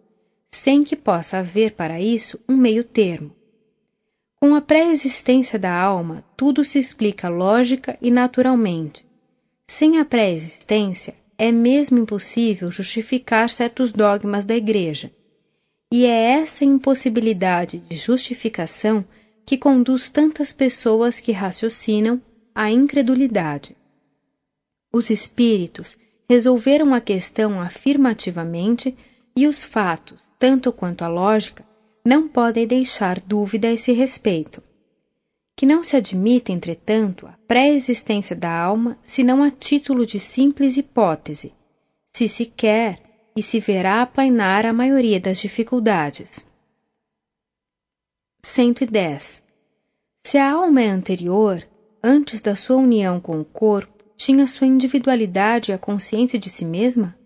sem 0.51 0.83
que 0.83 0.97
possa 0.97 1.39
haver 1.39 1.71
para 1.71 2.01
isso 2.01 2.37
um 2.49 2.57
meio 2.57 2.83
termo. 2.83 3.31
Com 4.35 4.53
a 4.53 4.61
pré-existência 4.61 5.61
da 5.61 5.73
alma, 5.73 6.25
tudo 6.37 6.65
se 6.65 6.77
explica 6.77 7.29
lógica 7.29 7.97
e 8.03 8.11
naturalmente. 8.11 9.07
Sem 9.69 10.01
a 10.01 10.05
pré-existência, 10.05 11.15
é 11.39 11.53
mesmo 11.53 11.99
impossível 11.99 12.69
justificar 12.69 13.49
certos 13.49 13.93
dogmas 13.93 14.45
da 14.45 14.57
Igreja. 14.57 15.09
E 15.93 16.07
é 16.07 16.41
essa 16.41 16.65
impossibilidade 16.65 17.79
de 17.79 17.97
justificação 17.97 19.05
que 19.45 19.59
conduz 19.59 20.09
tantas 20.09 20.53
pessoas 20.53 21.19
que 21.19 21.33
raciocinam 21.33 22.23
à 22.55 22.71
incredulidade. 22.71 23.77
Os 24.93 25.11
espíritos 25.11 25.97
resolveram 26.29 26.95
a 26.95 27.01
questão 27.01 27.61
afirmativamente 27.61 28.97
e 29.37 29.49
os 29.49 29.65
fatos, 29.65 30.21
tanto 30.39 30.73
quanto 30.73 31.03
a 31.03 31.09
lógica, 31.09 31.67
não 32.05 32.29
podem 32.29 32.69
deixar 32.69 33.19
dúvida 33.19 33.67
a 33.67 33.73
esse 33.73 33.93
respeito. 33.93 34.63
Que 35.57 35.67
não 35.67 35.83
se 35.83 35.97
admite, 35.97 36.53
entretanto, 36.53 37.27
a 37.27 37.37
pré-existência 37.49 38.37
da 38.37 38.51
alma 38.51 38.97
senão 39.03 39.43
a 39.43 39.51
título 39.51 40.07
de 40.07 40.21
simples 40.21 40.77
hipótese, 40.77 41.53
se 42.13 42.29
se 42.29 42.47
quer 42.47 43.10
e 43.37 43.43
se 43.43 43.61
verá 43.61 44.03
aplainar 44.03 44.67
a 44.67 44.73
maioria 44.73 45.21
das 45.21 45.39
dificuldades. 45.39 46.47
110. 48.43 49.43
Se 50.25 50.39
a 50.39 50.53
alma 50.53 50.83
é 50.83 50.89
anterior, 50.89 51.67
antes 52.03 52.41
da 52.41 52.57
sua 52.57 52.77
união 52.77 53.21
com 53.21 53.41
o 53.41 53.45
corpo, 53.45 54.05
tinha 54.17 54.47
sua 54.47 54.67
individualidade 54.67 55.71
e 55.71 55.75
a 55.75 55.79
consciência 55.79 56.39
de 56.39 56.51
si 56.51 56.65
mesma? 56.65 57.19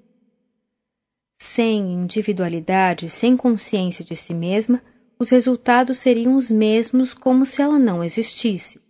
Sem 1.40 1.92
individualidade, 1.92 3.08
sem 3.10 3.36
consciência 3.36 4.04
de 4.04 4.14
si 4.14 4.32
mesma, 4.32 4.82
os 5.18 5.30
resultados 5.30 5.98
seriam 5.98 6.36
os 6.36 6.50
mesmos 6.50 7.14
como 7.14 7.44
se 7.44 7.62
ela 7.62 7.78
não 7.78 8.02
existisse. 8.02 8.80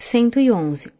111. 0.00 0.92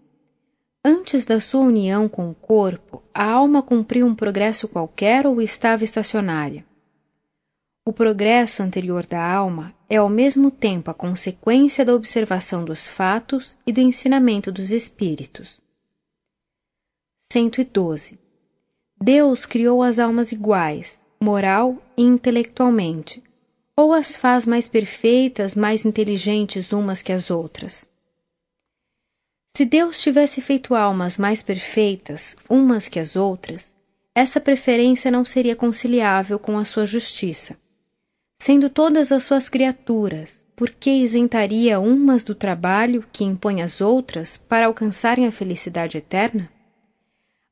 Antes 0.85 1.25
da 1.25 1.41
sua 1.41 1.63
união 1.63 2.09
com 2.09 2.31
o 2.31 2.35
corpo, 2.35 3.03
a 3.13 3.25
alma 3.25 3.63
cumpriu 3.63 4.07
um 4.07 4.15
progresso 4.15 4.69
qualquer 4.69 5.27
ou 5.27 5.43
estava 5.43 5.83
estacionária? 5.83 6.65
O 7.85 7.93
progresso 7.93 8.63
anterior 8.63 9.05
da 9.07 9.21
alma 9.21 9.75
é 9.89 9.97
ao 9.97 10.09
mesmo 10.09 10.51
tempo 10.51 10.91
a 10.91 10.95
consequência 10.95 11.85
da 11.85 11.95
observação 11.95 12.65
dos 12.65 12.87
fatos 12.87 13.57
e 13.67 13.73
do 13.73 13.81
ensinamento 13.81 14.53
dos 14.53 14.71
espíritos. 14.71 15.61
112. 17.33 18.19
Deus 19.03 19.47
criou 19.47 19.83
as 19.83 19.99
almas 19.99 20.33
iguais, 20.33 21.05
moral 21.21 21.77
e 21.97 22.03
intelectualmente, 22.03 23.23
ou 23.75 23.93
as 23.93 24.17
faz 24.17 24.47
mais 24.47 24.69
perfeitas, 24.69 25.55
mais 25.55 25.85
inteligentes 25.85 26.73
umas 26.73 27.03
que 27.03 27.13
as 27.13 27.31
outras. 27.31 27.89
Se 29.59 29.65
Deus 29.65 30.01
tivesse 30.01 30.41
feito 30.41 30.73
almas 30.73 31.19
mais 31.19 31.43
perfeitas, 31.43 32.37
umas 32.49 32.87
que 32.87 33.01
as 33.01 33.17
outras, 33.17 33.75
essa 34.15 34.41
preferência 34.41 35.11
não 35.11 35.25
seria 35.25 35.57
conciliável 35.57 36.39
com 36.39 36.57
a 36.57 36.65
sua 36.65 36.87
justiça 36.87 37.59
Sendo 38.41 38.71
todas 38.71 39.11
as 39.11 39.25
suas 39.25 39.49
criaturas, 39.49 40.47
por 40.55 40.71
que 40.71 40.91
isentaria 40.91 41.81
umas 41.81 42.23
do 42.23 42.37
trabalho 42.37 43.05
que 43.13 43.25
impõe 43.25 43.61
às 43.61 43.81
outras 43.81 44.37
para 44.37 44.67
alcançarem 44.67 45.27
a 45.27 45.33
felicidade 45.33 45.99
eterna? 45.99 46.49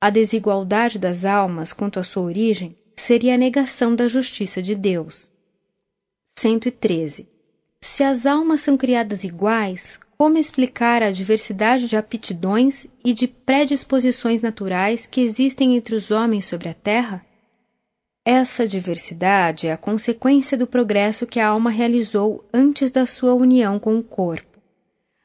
A 0.01 0.09
desigualdade 0.09 1.01
das 1.01 1.25
almas 1.25 1.73
quanto 1.73 1.99
à 1.99 2.05
sua 2.05 2.23
origem 2.23 2.77
seria 2.95 3.35
a 3.35 3.37
negação 3.37 3.97
da 3.97 4.07
justiça 4.07 4.63
de 4.63 4.77
Deus. 4.77 5.29
113. 6.39 7.29
Se 7.81 8.05
as 8.05 8.27
almas 8.27 8.61
são 8.61 8.77
criadas 8.77 9.25
iguais, 9.25 9.99
como 10.17 10.39
explicar 10.39 11.03
a 11.03 11.11
diversidade 11.11 11.87
de 11.87 11.97
aptidões 11.97 12.87
e 13.05 13.13
de 13.13 13.29
predisposições 13.29 14.41
naturais 14.41 15.07
que 15.07 15.21
existem 15.21 15.77
entre 15.77 15.95
os 15.95 16.11
homens 16.11 16.47
sobre 16.47 16.69
a 16.69 16.75
terra? 16.75 17.25
Essa 18.25 18.67
diversidade 18.67 19.69
é 19.69 19.73
a 19.73 19.77
consequência 19.77 20.57
do 20.57 20.67
progresso 20.67 21.27
que 21.27 21.39
a 21.39 21.49
alma 21.49 21.71
realizou 21.71 22.45
antes 22.53 22.91
da 22.91 23.07
sua 23.07 23.35
união 23.35 23.79
com 23.79 23.99
o 23.99 24.03
corpo. 24.03 24.59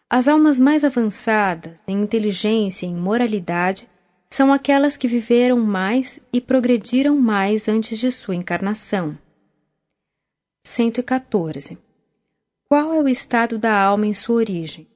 As 0.10 0.28
almas 0.28 0.60
mais 0.60 0.84
avançadas 0.84 1.80
em 1.88 2.02
inteligência 2.02 2.86
e 2.86 2.90
em 2.90 2.96
moralidade 2.96 3.90
são 4.30 4.52
aquelas 4.52 4.98
que 4.98 5.08
viveram 5.08 5.60
mais 5.60 6.20
e 6.32 6.40
progrediram 6.40 7.18
mais 7.18 7.68
antes 7.68 7.98
de 7.98 8.12
sua 8.12 8.36
encarnação. 8.36 9.18
114. 10.66 11.78
Qual 12.72 12.94
é 12.94 13.02
o 13.02 13.10
estado 13.10 13.60
da 13.60 13.78
alma 13.78 14.08
em 14.08 14.14
sua 14.14 14.38
origem? 14.38 14.88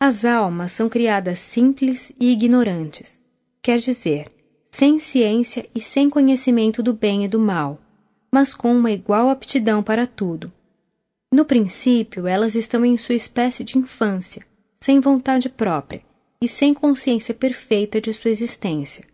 As 0.00 0.24
almas 0.24 0.72
são 0.72 0.88
criadas 0.88 1.38
simples 1.40 2.10
e 2.18 2.32
ignorantes, 2.32 3.20
quer 3.60 3.78
dizer, 3.78 4.32
sem 4.70 4.98
ciência 4.98 5.68
e 5.74 5.82
sem 5.82 6.08
conhecimento 6.08 6.82
do 6.82 6.94
bem 6.94 7.26
e 7.26 7.28
do 7.28 7.38
mal, 7.38 7.78
mas 8.32 8.54
com 8.54 8.74
uma 8.74 8.92
igual 8.92 9.28
aptidão 9.28 9.82
para 9.82 10.06
tudo. 10.06 10.50
No 11.30 11.44
princípio, 11.44 12.26
elas 12.26 12.54
estão 12.54 12.82
em 12.82 12.96
sua 12.96 13.14
espécie 13.14 13.62
de 13.62 13.76
infância, 13.76 14.42
sem 14.82 15.00
vontade 15.00 15.50
própria 15.50 16.00
e 16.40 16.48
sem 16.48 16.72
consciência 16.72 17.34
perfeita 17.34 18.00
de 18.00 18.10
sua 18.14 18.30
existência. 18.30 19.04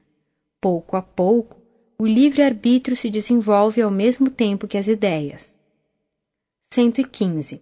Pouco 0.60 0.96
a 0.96 1.02
pouco, 1.02 1.60
o 1.98 2.06
livre-arbítrio 2.06 2.96
se 2.96 3.10
desenvolve 3.10 3.82
ao 3.82 3.90
mesmo 3.90 4.30
tempo 4.30 4.68
que 4.68 4.78
as 4.78 4.86
ideias. 4.86 5.58
115. 6.72 7.60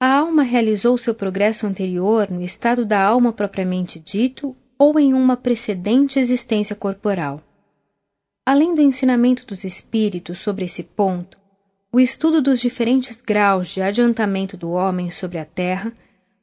A 0.00 0.20
alma 0.20 0.42
realizou 0.42 0.96
seu 0.96 1.14
progresso 1.14 1.66
anterior 1.66 2.30
no 2.30 2.40
estado 2.40 2.86
da 2.86 2.98
alma 2.98 3.30
propriamente 3.30 4.00
dito 4.00 4.56
ou 4.78 4.98
em 4.98 5.12
uma 5.12 5.36
precedente 5.36 6.18
existência 6.18 6.74
corporal. 6.74 7.42
Além 8.46 8.74
do 8.74 8.80
ensinamento 8.80 9.44
dos 9.44 9.64
espíritos 9.64 10.38
sobre 10.38 10.64
esse 10.64 10.82
ponto, 10.82 11.36
o 11.92 12.00
estudo 12.00 12.40
dos 12.40 12.58
diferentes 12.58 13.20
graus 13.20 13.68
de 13.68 13.82
adiantamento 13.82 14.56
do 14.56 14.70
homem 14.70 15.10
sobre 15.10 15.36
a 15.36 15.44
Terra 15.44 15.92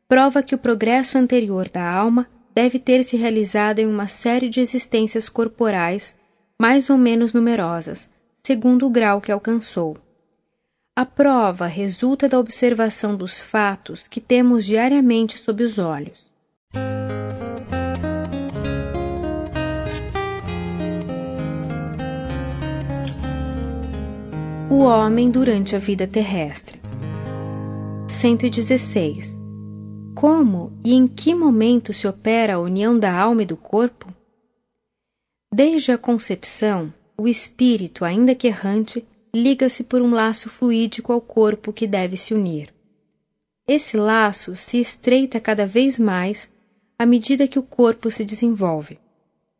prova 0.07 0.43
que 0.43 0.53
o 0.53 0.59
progresso 0.59 1.17
anterior 1.17 1.67
da 1.69 1.91
alma 1.91 2.27
deve 2.53 2.77
ter 2.77 3.03
se 3.03 3.17
realizado 3.17 3.79
em 3.79 3.87
uma 3.87 4.07
série 4.07 4.47
de 4.47 4.59
existências 4.59 5.27
corporais 5.27 6.15
mais 6.59 6.87
ou 6.91 6.99
menos 6.99 7.33
numerosas, 7.33 8.11
segundo 8.45 8.85
o 8.85 8.91
grau 8.91 9.19
que 9.19 9.31
alcançou. 9.31 9.97
A 10.97 11.05
prova 11.05 11.67
resulta 11.67 12.27
da 12.27 12.39
observação 12.39 13.15
dos 13.15 13.39
fatos 13.39 14.07
que 14.07 14.19
temos 14.19 14.65
diariamente 14.65 15.37
sob 15.37 15.63
os 15.63 15.77
olhos. 15.77 16.25
O 24.71 24.79
homem 24.79 25.29
durante 25.29 25.75
a 25.75 25.79
vida 25.79 26.07
terrestre. 26.07 26.81
116. 28.07 29.39
Como 30.15 30.73
e 30.83 30.95
em 30.95 31.07
que 31.07 31.35
momento 31.35 31.93
se 31.93 32.07
opera 32.07 32.55
a 32.55 32.59
união 32.59 32.97
da 32.97 33.13
alma 33.13 33.43
e 33.43 33.45
do 33.45 33.55
corpo? 33.55 34.11
Desde 35.53 35.91
a 35.91 35.97
concepção, 35.99 36.91
o 37.15 37.27
espírito, 37.27 38.03
ainda 38.03 38.33
que 38.33 38.47
errante, 38.47 39.05
liga-se 39.37 39.83
por 39.83 40.01
um 40.01 40.11
laço 40.11 40.49
fluídico 40.49 41.13
ao 41.13 41.21
corpo 41.21 41.71
que 41.71 41.85
deve 41.85 42.17
se 42.17 42.33
unir. 42.33 42.73
Esse 43.67 43.95
laço 43.95 44.55
se 44.55 44.79
estreita 44.79 45.39
cada 45.39 45.65
vez 45.65 45.99
mais 45.99 46.51
à 46.97 47.05
medida 47.05 47.47
que 47.47 47.59
o 47.59 47.63
corpo 47.63 48.09
se 48.09 48.25
desenvolve. 48.25 48.97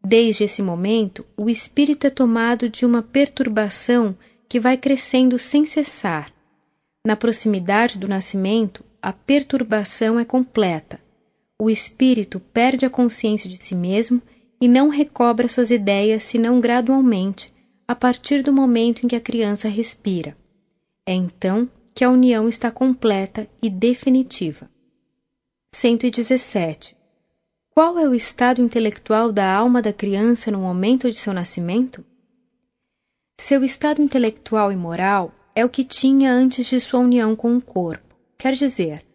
Desde 0.03 0.43
esse 0.43 0.61
momento, 0.61 1.25
o 1.37 1.49
espírito 1.49 2.07
é 2.07 2.09
tomado 2.09 2.69
de 2.69 2.85
uma 2.85 3.03
perturbação 3.03 4.17
que 4.49 4.59
vai 4.59 4.77
crescendo 4.77 5.37
sem 5.37 5.65
cessar. 5.65 6.33
Na 7.05 7.15
proximidade 7.15 7.99
do 7.99 8.07
nascimento, 8.07 8.83
a 9.01 9.13
perturbação 9.13 10.19
é 10.19 10.25
completa. 10.25 10.99
O 11.61 11.69
espírito 11.69 12.39
perde 12.39 12.85
a 12.85 12.89
consciência 12.89 13.49
de 13.49 13.57
si 13.57 13.75
mesmo 13.75 14.21
e 14.59 14.67
não 14.67 14.89
recobra 14.89 15.47
suas 15.47 15.69
ideias 15.69 16.23
senão 16.23 16.59
gradualmente, 16.59 17.53
a 17.87 17.95
partir 17.95 18.43
do 18.43 18.51
momento 18.51 19.05
em 19.05 19.07
que 19.07 19.15
a 19.15 19.21
criança 19.21 19.69
respira. 19.69 20.35
É 21.05 21.13
então 21.13 21.69
que 21.95 22.03
a 22.03 22.09
união 22.09 22.49
está 22.49 22.69
completa 22.69 23.47
e 23.61 23.69
definitiva. 23.69 24.69
117. 25.73 26.97
Qual 27.69 27.97
é 27.97 28.09
o 28.09 28.13
estado 28.13 28.61
intelectual 28.61 29.31
da 29.31 29.49
alma 29.49 29.81
da 29.81 29.93
criança 29.93 30.51
no 30.51 30.59
momento 30.59 31.09
de 31.09 31.17
seu 31.17 31.33
nascimento? 31.33 32.03
Seu 33.39 33.63
estado 33.63 34.01
intelectual 34.01 34.71
e 34.71 34.75
moral 34.75 35.31
é 35.55 35.63
o 35.63 35.69
que 35.69 35.83
tinha 35.83 36.33
antes 36.33 36.65
de 36.65 36.79
sua 36.79 36.99
união 36.99 37.35
com 37.35 37.55
o 37.55 37.61
corpo. 37.61 38.15
Quer 38.37 38.53
dizer, 38.53 39.05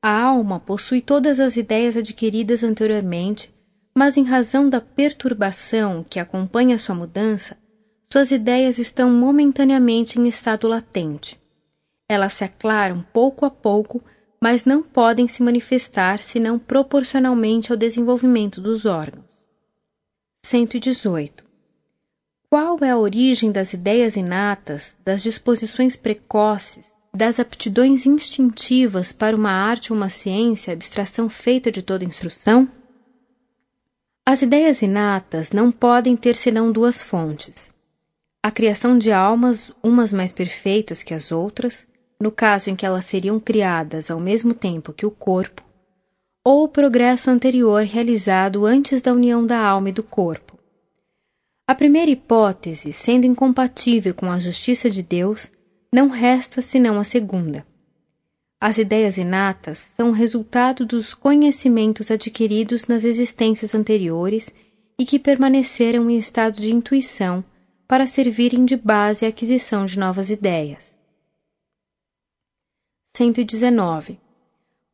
a 0.00 0.22
alma 0.22 0.58
possui 0.58 1.02
todas 1.02 1.40
as 1.40 1.56
ideias 1.56 1.96
adquiridas 1.96 2.62
anteriormente, 2.62 3.52
mas 3.94 4.16
em 4.16 4.24
razão 4.24 4.68
da 4.68 4.80
perturbação 4.80 6.04
que 6.08 6.18
acompanha 6.18 6.78
sua 6.78 6.94
mudança, 6.94 7.56
suas 8.14 8.30
ideias 8.30 8.78
estão 8.78 9.10
momentaneamente 9.10 10.20
em 10.20 10.28
estado 10.28 10.68
latente. 10.68 11.36
Elas 12.08 12.34
se 12.34 12.44
aclaram 12.44 13.04
pouco 13.12 13.44
a 13.44 13.50
pouco, 13.50 14.00
mas 14.40 14.64
não 14.64 14.84
podem 14.84 15.26
se 15.26 15.42
manifestar 15.42 16.22
senão 16.22 16.56
proporcionalmente 16.56 17.72
ao 17.72 17.76
desenvolvimento 17.76 18.60
dos 18.60 18.86
órgãos. 18.86 19.24
118. 20.46 21.42
Qual 22.48 22.78
é 22.82 22.90
a 22.90 22.96
origem 22.96 23.50
das 23.50 23.72
ideias 23.72 24.14
inatas, 24.14 24.96
das 25.04 25.20
disposições 25.20 25.96
precoces, 25.96 26.94
das 27.12 27.40
aptidões 27.40 28.06
instintivas 28.06 29.10
para 29.10 29.34
uma 29.34 29.50
arte 29.50 29.92
ou 29.92 29.96
uma 29.96 30.08
ciência, 30.08 30.72
abstração 30.72 31.28
feita 31.28 31.68
de 31.68 31.82
toda 31.82 32.04
instrução? 32.04 32.68
As 34.24 34.40
ideias 34.40 34.82
inatas 34.82 35.50
não 35.50 35.72
podem 35.72 36.16
ter 36.16 36.36
senão 36.36 36.70
duas 36.70 37.02
fontes: 37.02 37.73
a 38.44 38.50
criação 38.50 38.98
de 38.98 39.10
almas, 39.10 39.72
umas 39.82 40.12
mais 40.12 40.30
perfeitas 40.30 41.02
que 41.02 41.14
as 41.14 41.32
outras, 41.32 41.86
no 42.20 42.30
caso 42.30 42.68
em 42.68 42.76
que 42.76 42.84
elas 42.84 43.06
seriam 43.06 43.40
criadas 43.40 44.10
ao 44.10 44.20
mesmo 44.20 44.52
tempo 44.52 44.92
que 44.92 45.06
o 45.06 45.10
corpo, 45.10 45.62
ou 46.44 46.64
o 46.64 46.68
progresso 46.68 47.30
anterior 47.30 47.84
realizado 47.84 48.66
antes 48.66 49.00
da 49.00 49.14
união 49.14 49.46
da 49.46 49.58
alma 49.58 49.88
e 49.88 49.92
do 49.92 50.02
corpo 50.02 50.54
a 51.66 51.74
primeira 51.74 52.10
hipótese, 52.10 52.92
sendo 52.92 53.24
incompatível 53.24 54.12
com 54.12 54.30
a 54.30 54.38
justiça 54.38 54.90
de 54.90 55.02
Deus, 55.02 55.50
não 55.90 56.08
resta 56.08 56.60
senão 56.60 57.00
a 57.00 57.04
segunda. 57.04 57.66
As 58.60 58.76
ideias 58.76 59.16
inatas 59.16 59.78
são 59.78 60.10
resultado 60.10 60.84
dos 60.84 61.14
conhecimentos 61.14 62.10
adquiridos 62.10 62.84
nas 62.84 63.02
existências 63.02 63.74
anteriores 63.74 64.50
e 64.98 65.06
que 65.06 65.18
permaneceram 65.18 66.10
em 66.10 66.18
estado 66.18 66.60
de 66.60 66.70
intuição 66.70 67.42
para 67.86 68.06
servirem 68.06 68.64
de 68.64 68.76
base 68.76 69.24
à 69.24 69.28
aquisição 69.28 69.84
de 69.84 69.98
novas 69.98 70.30
ideias. 70.30 70.98
119. 73.16 74.18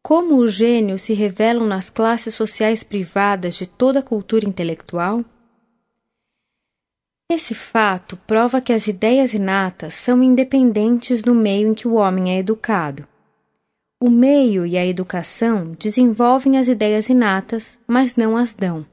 Como 0.03 0.37
os 0.37 0.53
gênios 0.53 1.03
se 1.03 1.15
revelam 1.15 1.67
nas 1.67 1.89
classes 1.89 2.35
sociais 2.35 2.83
privadas 2.83 3.55
de 3.55 3.67
toda 3.67 4.01
a 4.01 4.03
cultura 4.03 4.49
intelectual? 4.49 5.25
Esse 7.31 7.55
fato 7.55 8.17
prova 8.27 8.61
que 8.61 8.73
as 8.73 8.89
ideias 8.89 9.35
inatas 9.35 9.95
são 9.95 10.23
independentes 10.23 11.23
do 11.23 11.35
meio 11.35 11.69
em 11.69 11.75
que 11.75 11.87
o 11.87 11.95
homem 11.95 12.35
é 12.35 12.39
educado. 12.39 13.07
O 14.03 14.11
meio 14.11 14.67
e 14.67 14.77
a 14.77 14.85
educação 14.85 15.73
desenvolvem 15.79 16.59
as 16.59 16.67
ideias 16.67 17.09
inatas, 17.09 17.79
mas 17.87 18.17
não 18.17 18.37
as 18.37 18.55
dão. 18.55 18.85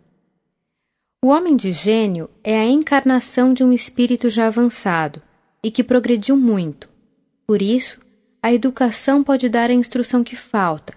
O 1.25 1.29
homem 1.29 1.55
de 1.55 1.71
gênio 1.71 2.29
é 2.43 2.55
a 2.55 2.65
encarnação 2.65 3.51
de 3.51 3.63
um 3.63 3.73
espírito 3.73 4.29
já 4.29 4.45
avançado 4.45 5.19
e 5.63 5.71
que 5.71 5.83
progrediu 5.83 6.37
muito. 6.37 6.87
Por 7.47 7.59
isso, 7.59 7.99
a 8.39 8.53
educação 8.53 9.23
pode 9.23 9.49
dar 9.49 9.71
a 9.71 9.73
instrução 9.73 10.23
que 10.23 10.35
falta, 10.35 10.93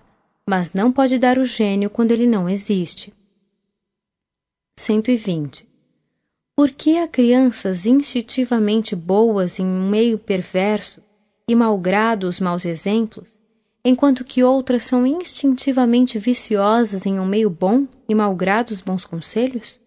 mas 0.47 0.74
não 0.74 0.92
pode 0.92 1.19
dar 1.19 1.38
o 1.38 1.44
gênio 1.44 1.88
quando 1.88 2.10
ele 2.10 2.26
não 2.26 2.51
existe. 2.51 3.15
120. 4.78 5.67
Por 6.54 6.70
que 6.70 6.99
há 6.99 7.08
crianças 7.08 7.86
instintivamente 7.86 8.94
boas 8.94 9.58
em 9.58 9.65
um 9.65 9.88
meio 9.88 10.19
perverso 10.19 11.03
e 11.49 11.54
malgrado 11.54 12.28
os 12.28 12.38
maus 12.38 12.67
exemplos, 12.67 13.40
enquanto 13.83 14.22
que 14.22 14.44
outras 14.44 14.83
são 14.83 15.06
instintivamente 15.06 16.19
viciosas 16.19 17.06
em 17.06 17.19
um 17.19 17.24
meio 17.24 17.49
bom 17.49 17.88
e 18.06 18.15
malgrado 18.15 18.74
os 18.74 18.83
bons 18.83 19.06
conselhos? 19.06 19.79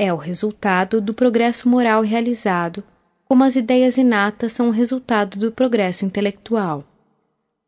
É 0.00 0.12
o 0.12 0.16
resultado 0.16 1.00
do 1.00 1.12
progresso 1.12 1.68
moral 1.68 2.02
realizado, 2.02 2.84
como 3.24 3.42
as 3.42 3.56
ideias 3.56 3.98
inatas 3.98 4.52
são 4.52 4.68
o 4.68 4.70
resultado 4.70 5.36
do 5.40 5.50
progresso 5.50 6.04
intelectual. 6.04 6.84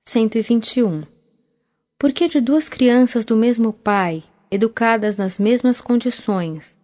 121. 0.04 1.02
Porque 1.98 2.28
de 2.28 2.40
duas 2.40 2.68
crianças 2.68 3.24
do 3.24 3.36
mesmo 3.36 3.72
pai, 3.72 4.22
educadas 4.48 5.16
nas 5.16 5.38
mesmas 5.38 5.80
condições, 5.80 6.78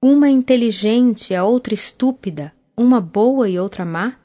uma 0.00 0.30
inteligente 0.30 1.34
e 1.34 1.36
a 1.36 1.44
outra 1.44 1.74
estúpida, 1.74 2.54
uma 2.74 2.98
boa 2.98 3.50
e 3.50 3.58
outra 3.58 3.84
má? 3.84 4.16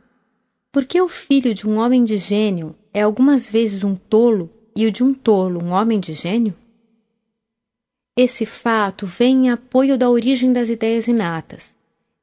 Porque 0.72 1.02
o 1.02 1.10
filho 1.10 1.54
de 1.54 1.68
um 1.68 1.80
homem 1.80 2.06
de 2.06 2.16
gênio 2.16 2.74
é 2.94 3.02
algumas 3.02 3.50
vezes 3.50 3.84
um 3.84 3.94
tolo 3.94 4.50
e 4.74 4.86
o 4.86 4.92
de 4.92 5.04
um 5.04 5.14
tolo 5.14 5.62
um 5.62 5.72
homem 5.72 6.00
de 6.00 6.14
gênio? 6.14 6.56
Esse 8.24 8.46
fato 8.46 9.08
vem 9.08 9.48
em 9.48 9.50
apoio 9.50 9.98
da 9.98 10.08
origem 10.08 10.54
das 10.54 10.70
ideias 10.70 11.08
inatas. 11.08 11.76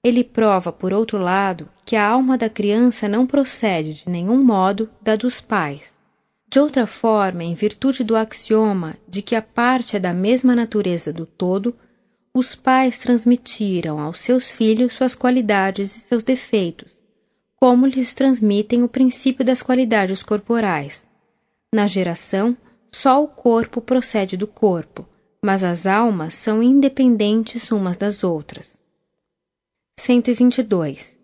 Ele 0.04 0.22
prova, 0.22 0.70
por 0.70 0.92
outro 0.92 1.18
lado, 1.18 1.68
que 1.84 1.96
a 1.96 2.06
alma 2.06 2.38
da 2.38 2.48
criança 2.48 3.08
não 3.08 3.26
procede 3.26 3.94
de 3.94 4.08
nenhum 4.08 4.40
modo 4.40 4.88
da 5.02 5.16
dos 5.16 5.40
pais. 5.40 5.98
De 6.48 6.60
outra 6.60 6.86
forma, 6.86 7.42
em 7.42 7.52
virtude 7.52 8.04
do 8.04 8.14
axioma 8.14 8.96
de 9.08 9.22
que 9.22 9.34
a 9.34 9.42
parte 9.42 9.96
é 9.96 9.98
da 9.98 10.14
mesma 10.14 10.54
natureza 10.54 11.12
do 11.12 11.26
todo, 11.26 11.74
os 12.32 12.54
pais 12.54 12.96
transmitiram 12.96 13.98
aos 13.98 14.20
seus 14.20 14.48
filhos 14.48 14.92
suas 14.92 15.16
qualidades 15.16 15.96
e 15.96 15.98
seus 15.98 16.22
defeitos, 16.22 16.94
como 17.56 17.88
lhes 17.88 18.14
transmitem 18.14 18.84
o 18.84 18.88
princípio 18.88 19.44
das 19.44 19.62
qualidades 19.62 20.22
corporais. 20.22 21.08
Na 21.74 21.88
geração, 21.88 22.56
só 22.92 23.20
o 23.20 23.26
corpo 23.26 23.80
procede 23.80 24.36
do 24.36 24.46
corpo, 24.46 25.04
mas 25.42 25.62
as 25.62 25.86
almas 25.86 26.34
são 26.34 26.62
independentes 26.62 27.70
umas 27.70 27.96
das 27.96 28.24
outras. 28.24 28.78
122. 30.00 31.16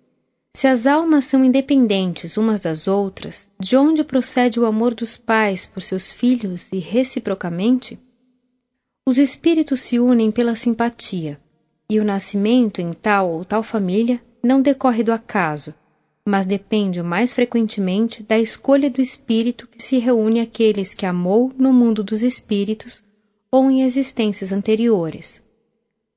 Se 0.56 0.68
as 0.68 0.86
almas 0.86 1.24
são 1.24 1.44
independentes 1.44 2.36
umas 2.36 2.60
das 2.60 2.86
outras, 2.86 3.48
de 3.58 3.76
onde 3.76 4.04
procede 4.04 4.60
o 4.60 4.66
amor 4.66 4.94
dos 4.94 5.16
pais 5.16 5.66
por 5.66 5.82
seus 5.82 6.12
filhos 6.12 6.70
e 6.72 6.78
reciprocamente? 6.78 7.98
Os 9.04 9.18
espíritos 9.18 9.80
se 9.80 9.98
unem 9.98 10.30
pela 10.30 10.54
simpatia, 10.54 11.40
e 11.90 11.98
o 11.98 12.04
nascimento 12.04 12.80
em 12.80 12.92
tal 12.92 13.30
ou 13.30 13.44
tal 13.44 13.64
família 13.64 14.22
não 14.40 14.62
decorre 14.62 15.02
do 15.02 15.12
acaso, 15.12 15.74
mas 16.24 16.46
depende 16.46 17.02
mais 17.02 17.32
frequentemente 17.32 18.22
da 18.22 18.38
escolha 18.38 18.88
do 18.88 19.00
espírito 19.00 19.66
que 19.66 19.82
se 19.82 19.98
reúne 19.98 20.40
àqueles 20.40 20.94
que 20.94 21.04
amou 21.04 21.52
no 21.58 21.72
mundo 21.72 22.04
dos 22.04 22.22
espíritos 22.22 23.02
ou 23.54 23.70
em 23.70 23.82
existências 23.82 24.50
anteriores. 24.50 25.40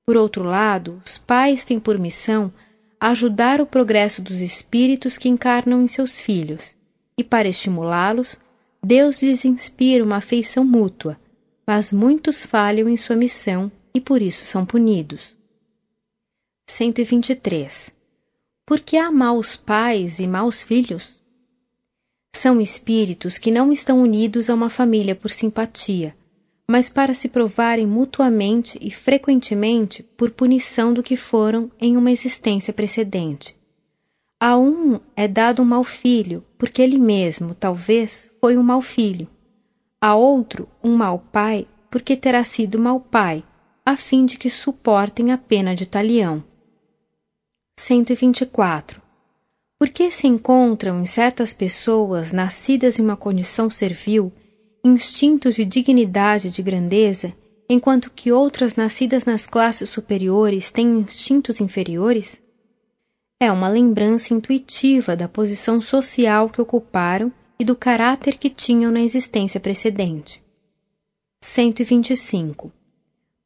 Por 0.03 0.17
outro 0.17 0.43
lado, 0.43 0.99
os 1.05 1.19
pais 1.19 1.63
têm 1.63 1.79
por 1.79 1.99
missão 1.99 2.51
ajudar 2.99 3.61
o 3.61 3.65
progresso 3.67 4.23
dos 4.23 4.41
espíritos 4.41 5.19
que 5.19 5.29
encarnam 5.29 5.83
em 5.83 5.87
seus 5.87 6.19
filhos, 6.19 6.75
e 7.15 7.23
para 7.23 7.47
estimulá-los, 7.47 8.39
Deus 8.83 9.21
lhes 9.21 9.45
inspira 9.45 10.03
uma 10.03 10.17
afeição 10.17 10.65
mútua, 10.65 11.15
mas 11.67 11.93
muitos 11.93 12.43
falham 12.43 12.89
em 12.89 12.97
sua 12.97 13.15
missão 13.15 13.71
e 13.93 14.01
por 14.01 14.19
isso 14.19 14.43
são 14.43 14.65
punidos. 14.65 15.37
123 16.65 17.95
porque 18.65 18.97
há 18.97 19.11
maus 19.11 19.55
pais 19.55 20.19
e 20.19 20.27
maus 20.27 20.63
filhos? 20.63 21.21
São 22.35 22.59
espíritos 22.59 23.37
que 23.37 23.51
não 23.51 23.71
estão 23.71 24.01
unidos 24.01 24.49
a 24.49 24.55
uma 24.55 24.71
família 24.71 25.15
por 25.15 25.29
simpatia, 25.29 26.17
mas 26.69 26.89
para 26.89 27.13
se 27.13 27.29
provarem 27.29 27.87
mutuamente 27.87 28.77
e 28.81 28.91
frequentemente 28.91 30.03
por 30.03 30.31
punição 30.31 30.93
do 30.93 31.01
que 31.01 31.15
foram 31.15 31.71
em 31.79 31.95
uma 31.95 32.11
existência 32.11 32.73
precedente. 32.73 33.55
A 34.39 34.57
um 34.57 34.99
é 35.15 35.27
dado 35.27 35.61
um 35.61 35.65
mau 35.65 35.83
filho, 35.83 36.43
porque 36.57 36.81
ele 36.81 36.99
mesmo, 36.99 37.55
talvez, 37.55 38.29
foi 38.39 38.57
um 38.57 38.63
mau 38.63 38.81
filho. 38.81 39.27
A 39.99 40.13
outro, 40.13 40.69
um 40.83 40.95
mau 40.95 41.17
pai, 41.17 41.67
porque 41.89 42.15
terá 42.15 42.43
sido 42.43 42.77
mau 42.77 42.99
pai, 42.99 43.43
a 43.85 43.95
fim 43.95 44.25
de 44.25 44.37
que 44.37 44.49
suportem 44.49 45.31
a 45.31 45.37
pena 45.37 45.73
de 45.73 45.87
talião. 45.87 46.43
124. 47.79 49.01
Por 49.79 49.89
que 49.89 50.11
se 50.11 50.27
encontram 50.27 51.01
em 51.01 51.05
certas 51.05 51.53
pessoas 51.53 52.31
nascidas 52.31 52.99
em 52.99 53.03
uma 53.03 53.15
condição 53.15 53.69
servil 53.69 54.33
instintos 54.83 55.56
de 55.56 55.65
dignidade 55.65 56.47
e 56.47 56.51
de 56.51 56.61
grandeza, 56.61 57.33
enquanto 57.69 58.11
que 58.11 58.31
outras 58.31 58.76
nascidas 58.76 59.26
nas 59.26 59.45
classes 59.45 59.90
superiores 59.90 60.72
têm 60.72 60.99
instintos 60.99 61.60
inferiores? 61.60 62.42
É 63.40 63.51
uma 63.51 63.67
lembrança 63.67 64.33
intuitiva 64.33 65.15
da 65.15 65.27
posição 65.27 65.79
social 65.79 66.49
que 66.49 66.61
ocuparam 66.61 67.31
e 67.60 67.63
do 67.63 67.76
caráter 67.76 68.38
que 68.38 68.49
tinham 68.49 68.92
na 68.92 69.01
existência 69.01 69.60
precedente. 69.60 70.42
125. 71.42 72.72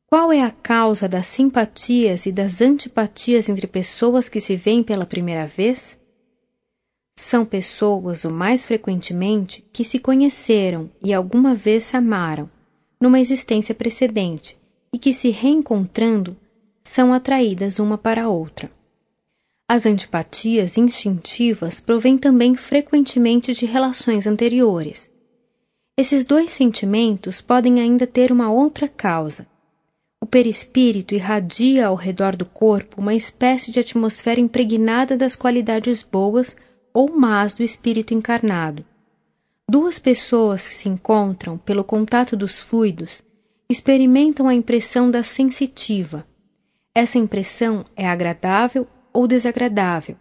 Qual 0.08 0.32
é 0.32 0.44
a 0.44 0.52
causa 0.52 1.08
das 1.08 1.28
simpatias 1.28 2.26
e 2.26 2.32
das 2.32 2.62
antipatias 2.62 3.48
entre 3.48 3.68
pessoas 3.68 4.28
que 4.28 4.40
se 4.40 4.56
veem 4.56 4.84
pela 4.84 5.06
primeira 5.06 5.46
vez? 5.46 6.01
São 7.16 7.46
pessoas, 7.46 8.24
o 8.26 8.32
mais 8.32 8.66
frequentemente, 8.66 9.64
que 9.72 9.84
se 9.84 10.00
conheceram 10.00 10.90
e 11.04 11.14
alguma 11.14 11.54
vez 11.54 11.86
se 11.86 11.98
amaram, 11.98 12.50
numa 13.00 13.20
existência 13.20 13.76
precedente, 13.76 14.58
e 14.94 15.00
que 15.00 15.14
se 15.14 15.30
reencontrando 15.30 16.38
são 16.84 17.14
atraídas 17.14 17.80
uma 17.80 17.98
para 17.98 18.24
a 18.24 18.30
outra. 18.30 18.72
As 19.68 19.86
antipatias 19.86 20.78
instintivas 20.78 21.80
provêm 21.80 22.18
também 22.18 22.56
frequentemente 22.56 23.54
de 23.54 23.66
relações 23.66 24.28
anteriores. 24.28 25.12
Esses 25.98 26.26
dois 26.26 26.52
sentimentos 26.52 27.40
podem 27.42 27.80
ainda 27.80 28.06
ter 28.06 28.32
uma 28.32 28.52
outra 28.52 28.88
causa, 28.88 29.48
o 30.24 30.28
perispírito 30.28 31.16
irradia 31.16 31.88
ao 31.88 31.96
redor 31.96 32.36
do 32.36 32.46
corpo 32.46 33.02
uma 33.02 33.16
espécie 33.16 33.72
de 33.72 33.80
atmosfera 33.80 34.40
impregnada 34.40 35.18
das 35.18 35.36
qualidades 35.36 36.04
boas 36.04 36.56
ou 36.94 37.12
más 37.12 37.54
do 37.54 37.64
espírito 37.64 38.14
encarnado. 38.14 38.86
Duas 39.70 40.00
pessoas 40.00 40.68
que 40.68 40.74
se 40.74 40.90
encontram 40.90 41.58
pelo 41.58 41.84
contato 41.84 42.36
dos 42.36 42.60
fluidos 42.60 43.24
experimentam 43.70 44.48
a 44.48 44.54
impressão 44.54 45.10
da 45.10 45.24
sensitiva. 45.24 46.28
Essa 46.94 47.18
impressão 47.18 47.86
é 47.96 48.06
agradável 48.06 48.86
ou 49.14 49.28
desagradável, 49.28 50.18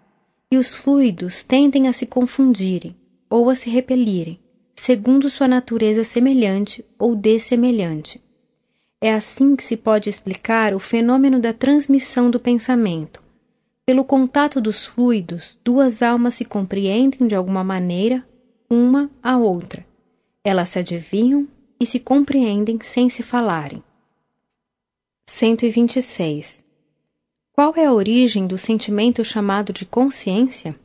e 0.52 0.56
os 0.56 0.74
fluidos 0.74 1.42
tendem 1.42 1.88
a 1.88 1.92
se 1.92 2.06
confundirem 2.06 2.96
ou 3.28 3.50
a 3.50 3.54
se 3.54 3.68
repelirem, 3.68 4.40
segundo 4.74 5.28
sua 5.28 5.48
natureza 5.48 6.04
semelhante 6.04 6.84
ou 6.98 7.14
dessemelhante. 7.16 8.20
É 9.00 9.12
assim 9.12 9.56
que 9.56 9.64
se 9.64 9.76
pode 9.76 10.08
explicar 10.08 10.74
o 10.74 10.78
fenômeno 10.78 11.40
da 11.40 11.52
transmissão 11.52 12.30
do 12.30 12.38
pensamento. 12.38 13.22
Pelo 13.90 14.04
contato 14.04 14.60
dos 14.60 14.86
fluidos, 14.86 15.58
duas 15.64 16.00
almas 16.00 16.34
se 16.34 16.44
compreendem 16.44 17.26
de 17.26 17.34
alguma 17.34 17.64
maneira, 17.64 18.24
uma 18.70 19.10
a 19.20 19.36
outra. 19.36 19.84
Elas 20.44 20.68
se 20.68 20.78
adivinham 20.78 21.48
e 21.80 21.84
se 21.84 21.98
compreendem 21.98 22.78
sem 22.80 23.08
se 23.08 23.24
falarem. 23.24 23.82
126. 25.28 26.62
Qual 27.50 27.74
é 27.74 27.86
a 27.86 27.92
origem 27.92 28.46
do 28.46 28.56
sentimento 28.56 29.24
chamado 29.24 29.72
de 29.72 29.84
consciência? 29.84 30.78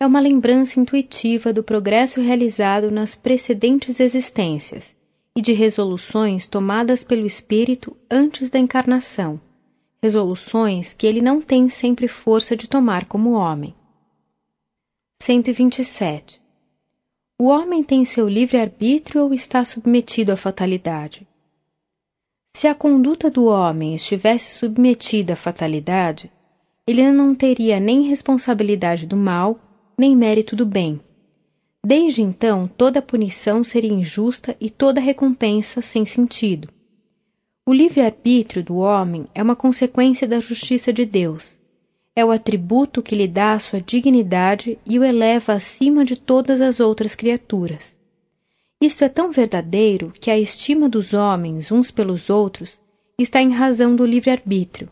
É 0.00 0.04
uma 0.04 0.18
lembrança 0.18 0.80
intuitiva 0.80 1.52
do 1.52 1.62
progresso 1.62 2.20
realizado 2.20 2.90
nas 2.90 3.14
precedentes 3.14 4.00
existências 4.00 4.92
e 5.36 5.40
de 5.40 5.52
resoluções 5.52 6.48
tomadas 6.48 7.04
pelo 7.04 7.24
espírito 7.24 7.96
antes 8.10 8.50
da 8.50 8.58
encarnação, 8.58 9.40
resoluções 10.02 10.94
que 10.94 11.06
ele 11.06 11.20
não 11.20 11.40
tem 11.40 11.68
sempre 11.68 12.08
força 12.08 12.56
de 12.56 12.68
tomar 12.68 13.04
como 13.04 13.32
homem. 13.32 13.74
127. 15.22 16.40
O 17.38 17.44
homem 17.44 17.82
tem 17.82 18.04
seu 18.04 18.28
livre-arbítrio 18.28 19.24
ou 19.24 19.34
está 19.34 19.64
submetido 19.64 20.32
à 20.32 20.36
fatalidade? 20.36 21.26
Se 22.54 22.66
a 22.66 22.74
conduta 22.74 23.30
do 23.30 23.44
homem 23.44 23.94
estivesse 23.94 24.58
submetida 24.58 25.34
à 25.34 25.36
fatalidade, 25.36 26.30
ele 26.86 27.10
não 27.12 27.34
teria 27.34 27.78
nem 27.78 28.02
responsabilidade 28.02 29.06
do 29.06 29.16
mal, 29.16 29.58
nem 29.96 30.16
mérito 30.16 30.56
do 30.56 30.66
bem. 30.66 31.00
Desde 31.84 32.20
então, 32.20 32.66
toda 32.66 33.00
punição 33.00 33.62
seria 33.62 33.92
injusta 33.92 34.56
e 34.60 34.68
toda 34.68 35.00
recompensa 35.00 35.80
sem 35.80 36.04
sentido. 36.04 36.68
O 37.70 37.72
livre-arbítrio 37.72 38.64
do 38.64 38.78
homem 38.78 39.26
é 39.32 39.40
uma 39.40 39.54
consequência 39.54 40.26
da 40.26 40.40
justiça 40.40 40.92
de 40.92 41.06
Deus. 41.06 41.56
É 42.16 42.24
o 42.24 42.32
atributo 42.32 43.00
que 43.00 43.14
lhe 43.14 43.28
dá 43.28 43.52
a 43.52 43.60
sua 43.60 43.80
dignidade 43.80 44.76
e 44.84 44.98
o 44.98 45.04
eleva 45.04 45.52
acima 45.52 46.04
de 46.04 46.16
todas 46.16 46.60
as 46.60 46.80
outras 46.80 47.14
criaturas. 47.14 47.96
Isto 48.82 49.04
é 49.04 49.08
tão 49.08 49.30
verdadeiro 49.30 50.12
que 50.20 50.32
a 50.32 50.36
estima 50.36 50.88
dos 50.88 51.14
homens 51.14 51.70
uns 51.70 51.92
pelos 51.92 52.28
outros 52.28 52.80
está 53.16 53.40
em 53.40 53.52
razão 53.52 53.94
do 53.94 54.04
livre-arbítrio. 54.04 54.90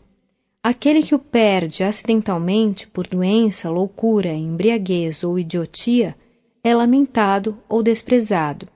Aquele 0.63 1.03
que 1.03 1.13
o 1.13 1.19
perde 1.19 1.83
acidentalmente 1.83 2.87
por 2.87 3.05
doença, 3.05 3.69
loucura, 3.69 4.29
embriaguez 4.29 5.21
ou 5.21 5.37
idiotia 5.37 6.15
é 6.63 6.73
lamentado 6.73 7.57
ou 7.67 7.83
desprezado. 7.83 8.69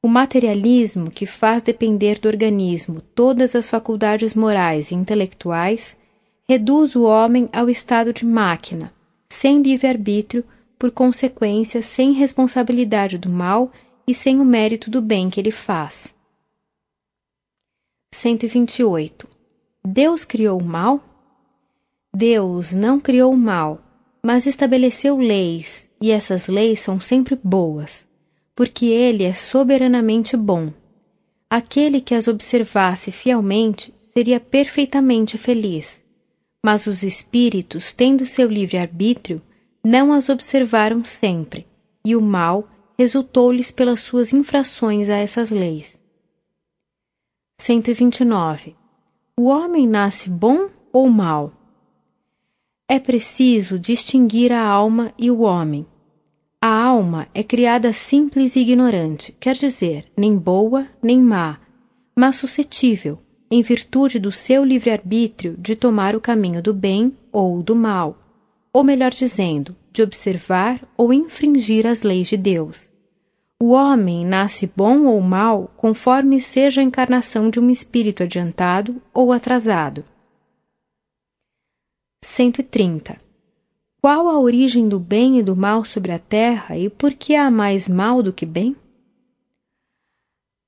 O 0.00 0.06
materialismo, 0.06 1.10
que 1.10 1.26
faz 1.26 1.60
depender 1.60 2.20
do 2.20 2.28
organismo 2.28 3.00
todas 3.00 3.56
as 3.56 3.68
faculdades 3.68 4.32
morais 4.32 4.92
e 4.92 4.94
intelectuais, 4.94 5.96
reduz 6.48 6.94
o 6.94 7.02
homem 7.02 7.48
ao 7.52 7.68
estado 7.68 8.12
de 8.12 8.24
máquina, 8.24 8.92
sem 9.28 9.60
livre-arbítrio, 9.60 10.44
por 10.78 10.92
consequência, 10.92 11.82
sem 11.82 12.12
responsabilidade 12.12 13.18
do 13.18 13.28
mal 13.28 13.72
e 14.06 14.14
sem 14.14 14.40
o 14.40 14.44
mérito 14.44 14.88
do 14.88 15.02
bem 15.02 15.28
que 15.28 15.40
ele 15.40 15.50
faz. 15.50 16.14
128. 18.14 19.28
Deus 19.84 20.24
criou 20.24 20.60
o 20.60 20.64
mal? 20.64 21.02
Deus 22.14 22.72
não 22.72 23.00
criou 23.00 23.32
o 23.32 23.36
mal, 23.36 23.80
mas 24.22 24.46
estabeleceu 24.46 25.18
leis, 25.18 25.90
e 26.00 26.12
essas 26.12 26.46
leis 26.46 26.78
são 26.78 27.00
sempre 27.00 27.34
boas 27.42 28.07
porque 28.58 28.86
ele 28.86 29.22
é 29.22 29.32
soberanamente 29.32 30.36
bom. 30.36 30.72
Aquele 31.48 32.00
que 32.00 32.12
as 32.12 32.26
observasse 32.26 33.12
fielmente 33.12 33.94
seria 34.12 34.40
perfeitamente 34.40 35.38
feliz. 35.38 36.02
Mas 36.60 36.88
os 36.88 37.04
espíritos, 37.04 37.92
tendo 37.92 38.26
seu 38.26 38.48
livre-arbítrio, 38.48 39.40
não 39.84 40.12
as 40.12 40.28
observaram 40.28 41.04
sempre, 41.04 41.68
e 42.04 42.16
o 42.16 42.20
mal 42.20 42.68
resultou-lhes 42.98 43.70
pelas 43.70 44.00
suas 44.00 44.32
infrações 44.32 45.08
a 45.08 45.14
essas 45.14 45.52
leis. 45.52 46.02
129. 47.60 48.74
O 49.38 49.44
homem 49.44 49.86
nasce 49.86 50.28
bom 50.28 50.68
ou 50.92 51.08
mal? 51.08 51.52
É 52.88 52.98
preciso 52.98 53.78
distinguir 53.78 54.50
a 54.52 54.66
alma 54.66 55.14
e 55.16 55.30
o 55.30 55.42
homem 55.42 55.86
a 56.60 56.82
alma 56.82 57.28
é 57.32 57.44
criada 57.44 57.92
simples 57.92 58.56
e 58.56 58.60
ignorante, 58.60 59.32
quer 59.38 59.54
dizer, 59.54 60.10
nem 60.16 60.36
boa 60.36 60.88
nem 61.00 61.20
má, 61.20 61.60
mas 62.16 62.36
suscetível, 62.36 63.20
em 63.48 63.62
virtude 63.62 64.18
do 64.18 64.32
seu 64.32 64.64
livre-arbítrio, 64.64 65.56
de 65.56 65.76
tomar 65.76 66.16
o 66.16 66.20
caminho 66.20 66.60
do 66.60 66.74
bem 66.74 67.16
ou 67.30 67.62
do 67.62 67.76
mal, 67.76 68.18
ou 68.72 68.82
melhor 68.82 69.12
dizendo, 69.12 69.76
de 69.92 70.02
observar 70.02 70.82
ou 70.96 71.12
infringir 71.12 71.86
as 71.86 72.02
leis 72.02 72.26
de 72.26 72.36
Deus. 72.36 72.92
O 73.62 73.70
homem 73.70 74.26
nasce 74.26 74.66
bom 74.66 75.06
ou 75.06 75.20
mal 75.20 75.72
conforme 75.76 76.40
seja 76.40 76.80
a 76.80 76.84
encarnação 76.84 77.50
de 77.50 77.60
um 77.60 77.70
espírito 77.70 78.24
adiantado 78.24 79.00
ou 79.14 79.32
atrasado. 79.32 80.04
130. 82.24 83.27
Qual 84.00 84.28
a 84.28 84.38
origem 84.38 84.88
do 84.88 85.00
bem 85.00 85.40
e 85.40 85.42
do 85.42 85.56
mal 85.56 85.84
sobre 85.84 86.12
a 86.12 86.20
terra 86.20 86.78
e 86.78 86.88
por 86.88 87.14
que 87.14 87.34
há 87.34 87.50
mais 87.50 87.88
mal 87.88 88.22
do 88.22 88.32
que 88.32 88.46
bem? 88.46 88.76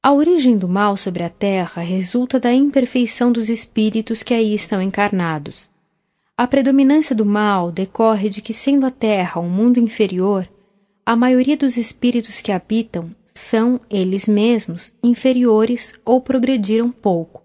A 0.02 0.12
origem 0.12 0.58
do 0.58 0.68
mal 0.68 0.96
sobre 0.96 1.22
a 1.22 1.30
terra 1.30 1.80
resulta 1.80 2.40
da 2.40 2.52
imperfeição 2.52 3.30
dos 3.30 3.48
espíritos 3.48 4.24
que 4.24 4.34
aí 4.34 4.52
estão 4.52 4.82
encarnados. 4.82 5.70
A 6.36 6.44
predominância 6.44 7.14
do 7.14 7.24
mal 7.24 7.70
decorre 7.70 8.28
de 8.28 8.42
que, 8.42 8.52
sendo 8.52 8.84
a 8.84 8.90
terra 8.90 9.40
um 9.40 9.48
mundo 9.48 9.78
inferior, 9.78 10.50
a 11.06 11.14
maioria 11.14 11.56
dos 11.56 11.76
espíritos 11.76 12.40
que 12.40 12.50
habitam 12.50 13.14
são, 13.32 13.80
eles 13.88 14.26
mesmos, 14.26 14.92
inferiores 15.00 15.92
ou 16.04 16.20
progrediram 16.20 16.90
pouco. 16.90 17.44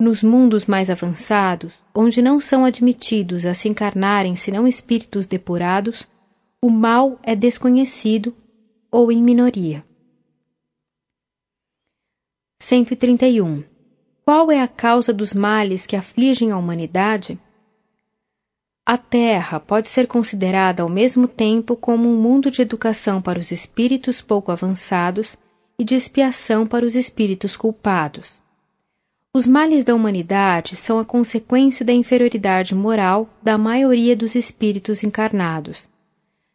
Nos 0.00 0.22
mundos 0.22 0.66
mais 0.66 0.90
avançados, 0.90 1.72
onde 1.94 2.20
não 2.20 2.40
são 2.40 2.64
admitidos 2.64 3.46
a 3.46 3.54
se 3.54 3.68
encarnarem 3.68 4.34
senão 4.34 4.66
espíritos 4.66 5.26
depurados, 5.26 6.08
o 6.60 6.68
mal 6.68 7.18
é 7.22 7.36
desconhecido 7.36 8.34
ou 8.90 9.12
em 9.12 9.22
minoria. 9.22 9.84
131. 12.60 13.62
Qual 14.24 14.50
é 14.50 14.60
a 14.60 14.66
causa 14.66 15.12
dos 15.12 15.32
males 15.32 15.86
que 15.86 15.94
afligem 15.94 16.50
a 16.50 16.56
humanidade? 16.56 17.38
A 18.86 18.98
Terra 18.98 19.60
pode 19.60 19.88
ser 19.88 20.06
considerada 20.06 20.82
ao 20.82 20.88
mesmo 20.88 21.28
tempo 21.28 21.76
como 21.76 22.08
um 22.08 22.20
mundo 22.20 22.50
de 22.50 22.62
educação 22.62 23.22
para 23.22 23.38
os 23.38 23.50
espíritos 23.50 24.20
pouco 24.20 24.50
avançados 24.50 25.36
e 25.78 25.84
de 25.84 25.94
expiação 25.94 26.66
para 26.66 26.84
os 26.84 26.94
espíritos 26.94 27.56
culpados. 27.56 28.42
Os 29.36 29.48
males 29.48 29.82
da 29.82 29.92
humanidade 29.92 30.76
são 30.76 31.00
a 31.00 31.04
consequência 31.04 31.84
da 31.84 31.92
inferioridade 31.92 32.72
moral 32.72 33.28
da 33.42 33.58
maioria 33.58 34.14
dos 34.14 34.36
espíritos 34.36 35.02
encarnados. 35.02 35.88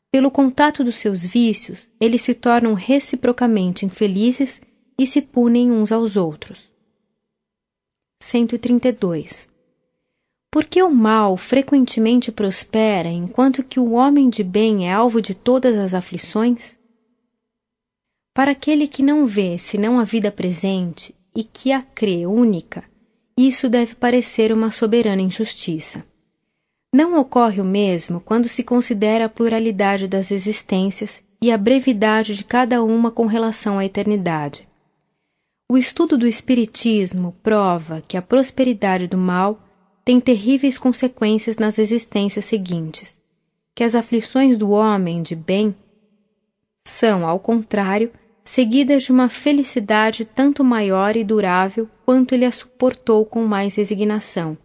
Pelo 0.10 0.32
contato 0.32 0.82
dos 0.82 0.96
seus 0.96 1.26
vícios, 1.26 1.92
eles 2.00 2.22
se 2.22 2.34
tornam 2.34 2.74
reciprocamente 2.74 3.86
infelizes 3.86 4.62
e 4.98 5.06
se 5.06 5.22
punem 5.22 5.74
uns 5.74 5.92
aos 5.92 6.16
outros. 6.16 6.72
132. 8.22 9.50
Por 10.50 10.64
que 10.64 10.82
o 10.82 10.90
mal 10.90 11.36
frequentemente 11.36 12.32
prospera 12.32 13.10
enquanto 13.10 13.62
que 13.62 13.78
o 13.78 13.92
homem 13.92 14.30
de 14.30 14.42
bem 14.42 14.88
é 14.88 14.94
alvo 14.94 15.22
de 15.22 15.36
todas 15.36 15.78
as 15.78 15.94
aflições? 15.94 16.80
Para 18.34 18.52
aquele 18.52 18.88
que 18.88 19.04
não 19.04 19.26
vê 19.26 19.60
senão 19.60 20.00
a 20.00 20.06
vida 20.06 20.32
presente 20.32 21.14
e 21.36 21.44
que 21.44 21.72
a 21.72 21.82
crê 21.82 22.26
única, 22.26 22.84
isso 23.38 23.70
deve 23.70 23.96
parecer 23.96 24.52
uma 24.52 24.72
soberana 24.72 25.22
injustiça. 25.22 26.04
Não 26.94 27.20
ocorre 27.20 27.62
o 27.62 27.66
mesmo 27.66 28.20
quando 28.20 28.50
se 28.50 28.64
considera 28.64 29.26
a 29.26 29.30
pluralidade 29.30 30.08
das 30.08 30.32
existências 30.32 31.24
e 31.42 31.52
a 31.52 31.58
brevidade 31.58 32.36
de 32.36 32.44
cada 32.44 32.84
uma 32.84 33.12
com 33.12 33.26
relação 33.26 33.78
à 33.78 33.86
eternidade. 33.86 34.68
O 35.72 35.78
estudo 35.78 36.18
do 36.18 36.28
Espiritismo 36.28 37.36
prova 37.44 38.02
que 38.08 38.18
a 38.18 38.22
prosperidade 38.22 39.08
do 39.08 39.18
mal 39.18 39.62
tem 40.04 40.20
terríveis 40.20 40.78
consequências 40.78 41.58
nas 41.58 41.78
existências 41.78 42.44
seguintes, 42.46 43.22
que 43.76 43.84
as 43.84 43.94
aflições 43.94 44.58
do 44.58 44.72
homem 44.72 45.22
de 45.22 45.36
bem 45.36 45.76
são, 46.84 47.26
ao 47.26 47.40
contrário, 47.40 48.12
seguidas 48.44 49.04
de 49.04 49.12
uma 49.12 49.30
felicidade 49.30 50.26
tanto 50.26 50.64
maior 50.64 51.16
e 51.16 51.24
durável 51.24 51.88
quanto 52.06 52.34
ele 52.34 52.46
a 52.46 52.52
suportou 52.52 53.26
com 53.26 53.46
mais 53.46 53.76
resignação. 53.76 54.58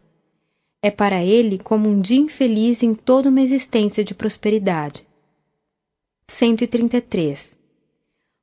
É 0.83 0.90
para 0.90 1.24
ele 1.24 1.58
como 1.58 1.89
um 1.89 2.01
dia 2.01 2.19
infeliz 2.21 2.83
em 2.83 2.94
toda 2.94 3.28
uma 3.28 3.40
existência 3.40 4.05
de 4.05 4.15
prosperidade. 4.15 5.07
133. 6.28 7.57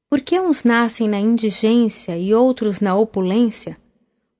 Por 0.09 0.21
que 0.21 0.39
uns 0.39 0.63
nascem 0.63 1.07
na 1.07 1.19
indigência 1.19 2.17
e 2.17 2.33
outros 2.33 2.81
na 2.81 2.95
opulência? 2.95 3.77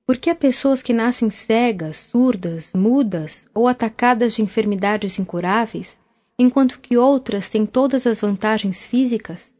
Por 0.04 0.16
que 0.16 0.30
há 0.30 0.34
pessoas 0.34 0.82
que 0.82 0.92
nascem 0.92 1.30
cegas, 1.30 1.96
surdas, 2.10 2.72
mudas 2.74 3.48
ou 3.54 3.68
atacadas 3.68 4.34
de 4.34 4.42
enfermidades 4.42 5.18
incuráveis, 5.18 6.00
enquanto 6.38 6.80
que 6.80 6.96
outras 6.96 7.48
têm 7.48 7.64
todas 7.64 8.06
as 8.06 8.20
vantagens 8.20 8.84
físicas? 8.84 9.51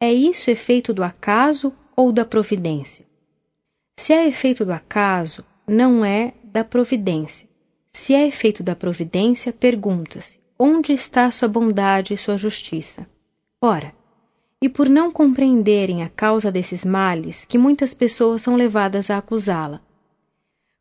É 0.00 0.12
isso 0.12 0.48
efeito 0.48 0.94
do 0.94 1.02
acaso 1.02 1.72
ou 1.96 2.12
da 2.12 2.24
providência? 2.24 3.04
Se 3.98 4.12
é 4.12 4.28
efeito 4.28 4.64
do 4.64 4.72
acaso, 4.72 5.44
não 5.66 6.04
é 6.04 6.34
da 6.44 6.62
providência. 6.64 7.48
Se 7.92 8.14
é 8.14 8.26
efeito 8.26 8.62
da 8.62 8.76
providência, 8.76 9.52
pergunta-se: 9.52 10.38
onde 10.56 10.92
está 10.92 11.28
sua 11.32 11.48
bondade 11.48 12.14
e 12.14 12.16
sua 12.16 12.36
justiça? 12.36 13.08
Ora, 13.60 13.92
e 14.62 14.68
por 14.68 14.88
não 14.88 15.10
compreenderem 15.10 16.04
a 16.04 16.08
causa 16.08 16.52
desses 16.52 16.84
males 16.84 17.44
que 17.44 17.58
muitas 17.58 17.92
pessoas 17.92 18.42
são 18.42 18.54
levadas 18.54 19.10
a 19.10 19.18
acusá-la. 19.18 19.80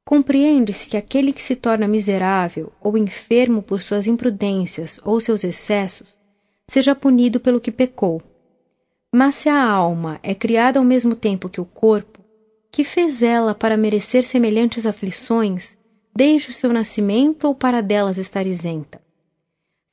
Compreende-se 0.06 0.88
que 0.88 0.96
aquele 0.96 1.34
que 1.34 1.42
se 1.42 1.56
torna 1.56 1.88
miserável 1.88 2.72
ou 2.80 2.96
enfermo 2.96 3.64
por 3.64 3.82
suas 3.82 4.06
imprudências 4.06 5.00
ou 5.04 5.20
seus 5.20 5.44
excessos 5.44 6.08
seja 6.68 6.96
punido 6.96 7.40
pelo 7.40 7.60
que 7.60 7.72
pecou. 7.72 8.22
Mas 9.14 9.36
se 9.36 9.50
a 9.50 9.62
alma 9.62 10.20
é 10.22 10.36
criada 10.36 10.80
ao 10.80 10.86
mesmo 10.86 11.16
tempo 11.16 11.50
que 11.50 11.62
o 11.62 11.66
corpo, 11.66 12.24
que 12.72 12.84
fez 12.84 13.24
ela 13.24 13.56
para 13.56 13.78
merecer 13.78 14.26
semelhantes 14.26 14.86
aflições, 14.86 15.78
desde 16.16 16.50
o 16.50 16.54
seu 16.54 16.74
nascimento 16.74 17.46
ou 17.46 17.56
para 17.56 17.82
delas 17.82 18.18
estar 18.18 18.46
isenta? 18.46 19.02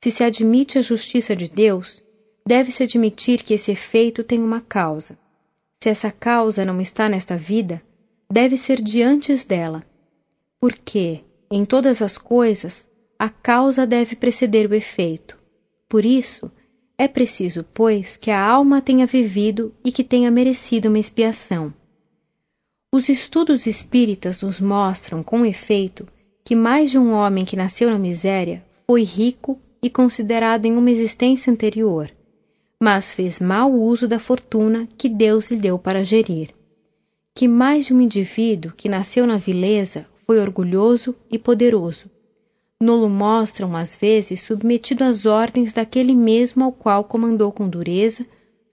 Se 0.03 0.11
se 0.11 0.23
admite 0.23 0.77
a 0.77 0.81
justiça 0.81 1.35
de 1.35 1.49
Deus, 1.49 2.03
deve-se 2.45 2.83
admitir 2.83 3.43
que 3.43 3.53
esse 3.53 3.71
efeito 3.71 4.23
tem 4.23 4.41
uma 4.41 4.61
causa. 4.61 5.17
Se 5.81 5.89
essa 5.89 6.11
causa 6.11 6.65
não 6.65 6.79
está 6.81 7.09
nesta 7.09 7.37
vida, 7.37 7.81
deve 8.29 8.57
ser 8.57 8.81
de 8.81 9.01
dela 9.47 9.83
porque, 10.65 11.21
em 11.51 11.63
todas 11.63 12.01
as 12.01 12.17
coisas, 12.17 12.87
a 13.19 13.29
causa 13.29 13.85
deve 13.85 14.15
preceder 14.15 14.67
o 14.67 14.73
efeito. 14.73 15.37
Por 15.87 16.03
isso, 16.03 16.51
é 16.97 17.07
preciso, 17.07 17.65
pois, 17.73 18.17
que 18.17 18.31
a 18.31 18.41
alma 18.41 18.81
tenha 18.81 19.05
vivido 19.05 19.73
e 19.83 19.91
que 19.91 20.03
tenha 20.03 20.31
merecido 20.31 20.87
uma 20.87 20.99
expiação. 20.99 21.73
Os 22.91 23.09
estudos 23.09 23.65
espíritas 23.65 24.41
nos 24.41 24.61
mostram, 24.61 25.21
com 25.21 25.45
efeito, 25.45 26.07
que 26.43 26.55
mais 26.55 26.91
de 26.91 26.97
um 26.97 27.11
homem 27.11 27.43
que 27.43 27.57
nasceu 27.57 27.89
na 27.89 27.99
miséria 27.99 28.63
foi 28.87 29.03
rico 29.03 29.59
e 29.81 29.89
considerado 29.89 30.65
em 30.65 30.77
uma 30.77 30.89
existência 30.89 31.51
anterior, 31.51 32.09
mas 32.79 33.11
fez 33.11 33.41
mau 33.41 33.73
uso 33.73 34.07
da 34.07 34.19
fortuna 34.19 34.87
que 34.97 35.09
Deus 35.09 35.51
lhe 35.51 35.57
deu 35.57 35.77
para 35.77 36.03
gerir. 36.03 36.53
Que 37.33 37.47
mais 37.47 37.87
de 37.87 37.93
um 37.93 37.99
indivíduo 37.99 38.71
que 38.71 38.87
nasceu 38.87 39.27
na 39.27 39.37
vileza 39.37 40.05
foi 40.25 40.39
orgulhoso 40.39 41.13
e 41.29 41.37
poderoso. 41.37 42.09
Nolo 42.81 43.09
mostram, 43.09 43.75
às 43.75 43.95
vezes, 43.95 44.41
submetido 44.41 45.03
às 45.03 45.25
ordens 45.25 45.71
daquele 45.73 46.13
mesmo 46.13 46.63
ao 46.63 46.71
qual 46.73 47.03
comandou 47.05 47.51
com 47.51 47.69
dureza, 47.69 48.25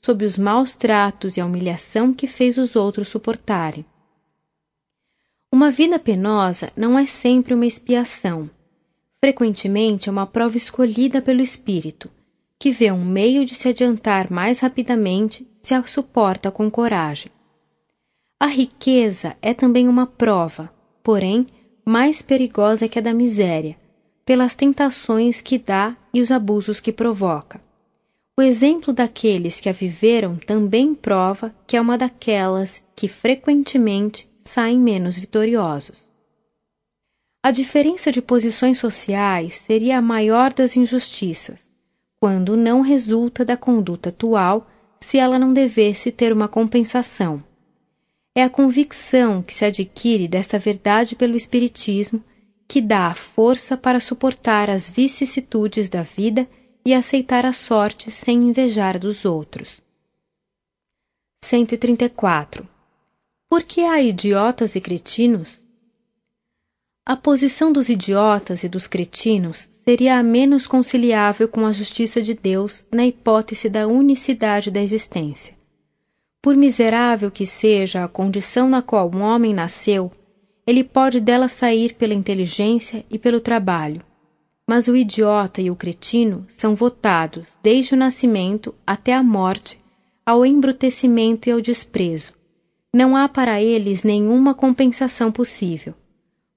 sob 0.05 0.25
os 0.25 0.37
maus 0.37 0.75
tratos 0.75 1.37
e 1.37 1.41
a 1.41 1.47
humilhação 1.47 2.13
que 2.13 2.27
fez 2.27 2.59
os 2.59 2.75
outros 2.75 3.09
suportarem. 3.09 3.85
Uma 5.53 5.71
vida 5.71 5.99
penosa 5.99 6.73
não 6.77 6.99
é 6.99 7.07
sempre 7.07 7.55
uma 7.55 7.67
expiação. 7.67 8.51
Frequentemente 9.21 10.09
é 10.09 10.13
uma 10.13 10.27
prova 10.27 10.57
escolhida 10.57 11.23
pelo 11.23 11.41
espírito, 11.41 12.11
que 12.59 12.73
vê 12.73 12.91
um 12.91 13.05
meio 13.05 13.45
de 13.45 13.55
se 13.55 13.69
adiantar 13.69 14.33
mais 14.33 14.59
rapidamente 14.59 15.47
se 15.63 15.75
a 15.75 15.85
suporta 15.85 16.51
com 16.51 16.69
coragem. 16.69 17.31
A 18.41 18.47
riqueza 18.47 19.37
é 19.41 19.55
também 19.55 19.87
uma 19.87 20.07
prova, 20.07 20.75
porém, 21.05 21.47
mais 21.85 22.21
perigosa 22.21 22.89
que 22.89 22.99
a 22.99 23.03
da 23.03 23.15
miséria, 23.15 23.77
pelas 24.25 24.55
tentações 24.55 25.41
que 25.41 25.59
dá 25.59 25.97
e 26.13 26.21
os 26.21 26.31
abusos 26.31 26.81
que 26.81 26.93
provoca. 26.93 27.61
O 28.37 28.43
exemplo 28.43 28.93
daqueles 28.93 29.61
que 29.61 29.69
a 29.69 29.73
viveram 29.73 30.37
também 30.37 30.95
prova 30.95 31.55
que 31.67 31.77
é 31.77 31.81
uma 31.81 31.99
daquelas 31.99 32.83
que 32.97 33.09
frequentemente 33.09 34.29
saem 34.41 34.79
menos 34.79 35.19
vitoriosos. 35.19 36.09
A 37.43 37.51
diferença 37.51 38.11
de 38.13 38.23
posições 38.23 38.79
sociais 38.79 39.57
seria 39.57 39.99
a 39.99 40.03
maior 40.03 40.53
das 40.53 40.77
injustiças, 40.77 41.69
quando 42.21 42.57
não 42.57 42.81
resulta 42.81 43.45
da 43.45 43.57
conduta 43.57 44.09
atual 44.09 44.67
se 45.01 45.19
ela 45.19 45.39
não 45.39 45.53
devesse 45.53 46.13
ter 46.13 46.33
uma 46.33 46.47
compensação. 46.47 47.43
É 48.35 48.43
a 48.45 48.49
convicção 48.49 49.43
que 49.43 49.53
se 49.53 49.65
adquire 49.65 50.27
desta 50.27 50.59
verdade 50.59 51.17
pelo 51.17 51.37
Espiritismo 51.37 52.23
que 52.73 52.81
dá 52.81 53.09
a 53.09 53.15
força 53.15 53.77
para 53.77 54.01
suportar 54.01 54.71
as 54.71 54.89
vicissitudes 54.89 55.91
da 55.91 56.01
vida 56.01 56.49
e 56.83 56.95
aceitar 56.95 57.45
a 57.45 57.53
sorte 57.53 58.11
sem 58.11 58.39
invejar 58.39 58.99
dos 58.99 59.27
outros. 59.27 59.83
134. 61.45 62.67
Por 63.47 63.63
que 63.63 63.83
há 63.83 64.01
idiotas 64.01 64.75
e 64.75 64.81
cretinos? 64.81 65.63
A 67.05 67.15
posição 67.15 67.71
dos 67.71 67.91
idiotas 67.91 68.65
e 68.65 68.71
dos 68.71 68.87
cretinos 68.87 69.69
seria 69.85 70.19
a 70.19 70.23
menos 70.23 70.67
conciliável 70.67 71.49
com 71.49 71.67
a 71.67 71.75
justiça 71.75 72.23
de 72.23 72.33
Deus 72.33 72.87
na 72.91 73.05
hipótese 73.05 73.69
da 73.69 73.87
unicidade 73.87 74.71
da 74.71 74.81
existência. 74.81 75.55
Por 76.41 76.57
miserável 76.57 77.31
que 77.31 77.45
seja 77.45 78.03
a 78.03 78.09
condição 78.09 78.67
na 78.67 78.81
qual 78.81 79.15
um 79.15 79.21
homem 79.21 79.53
nasceu, 79.53 80.11
ele 80.67 80.85
pode 80.85 81.21
dela 81.21 81.49
sair 81.49 81.95
pela 81.95 82.15
inteligência 82.15 83.05
e 83.11 83.19
pelo 83.19 83.41
trabalho. 83.41 84.03
Mas 84.67 84.87
o 84.87 84.97
idiota 84.97 85.61
e 85.61 85.71
o 85.71 85.77
cretino 85.77 86.47
são 86.49 86.75
votados, 86.75 87.49
desde 87.63 87.95
o 87.95 87.97
nascimento 87.97 88.75
até 88.87 89.13
a 89.13 89.23
morte, 89.23 89.81
ao 90.25 90.47
embrutecimento 90.47 91.49
e 91.49 91.53
ao 91.53 91.61
desprezo. 91.61 92.33
Não 92.95 93.17
há 93.17 93.29
para 93.29 93.61
eles 93.61 94.05
nenhuma 94.05 94.55
compensação 94.55 95.33
possível. 95.33 95.95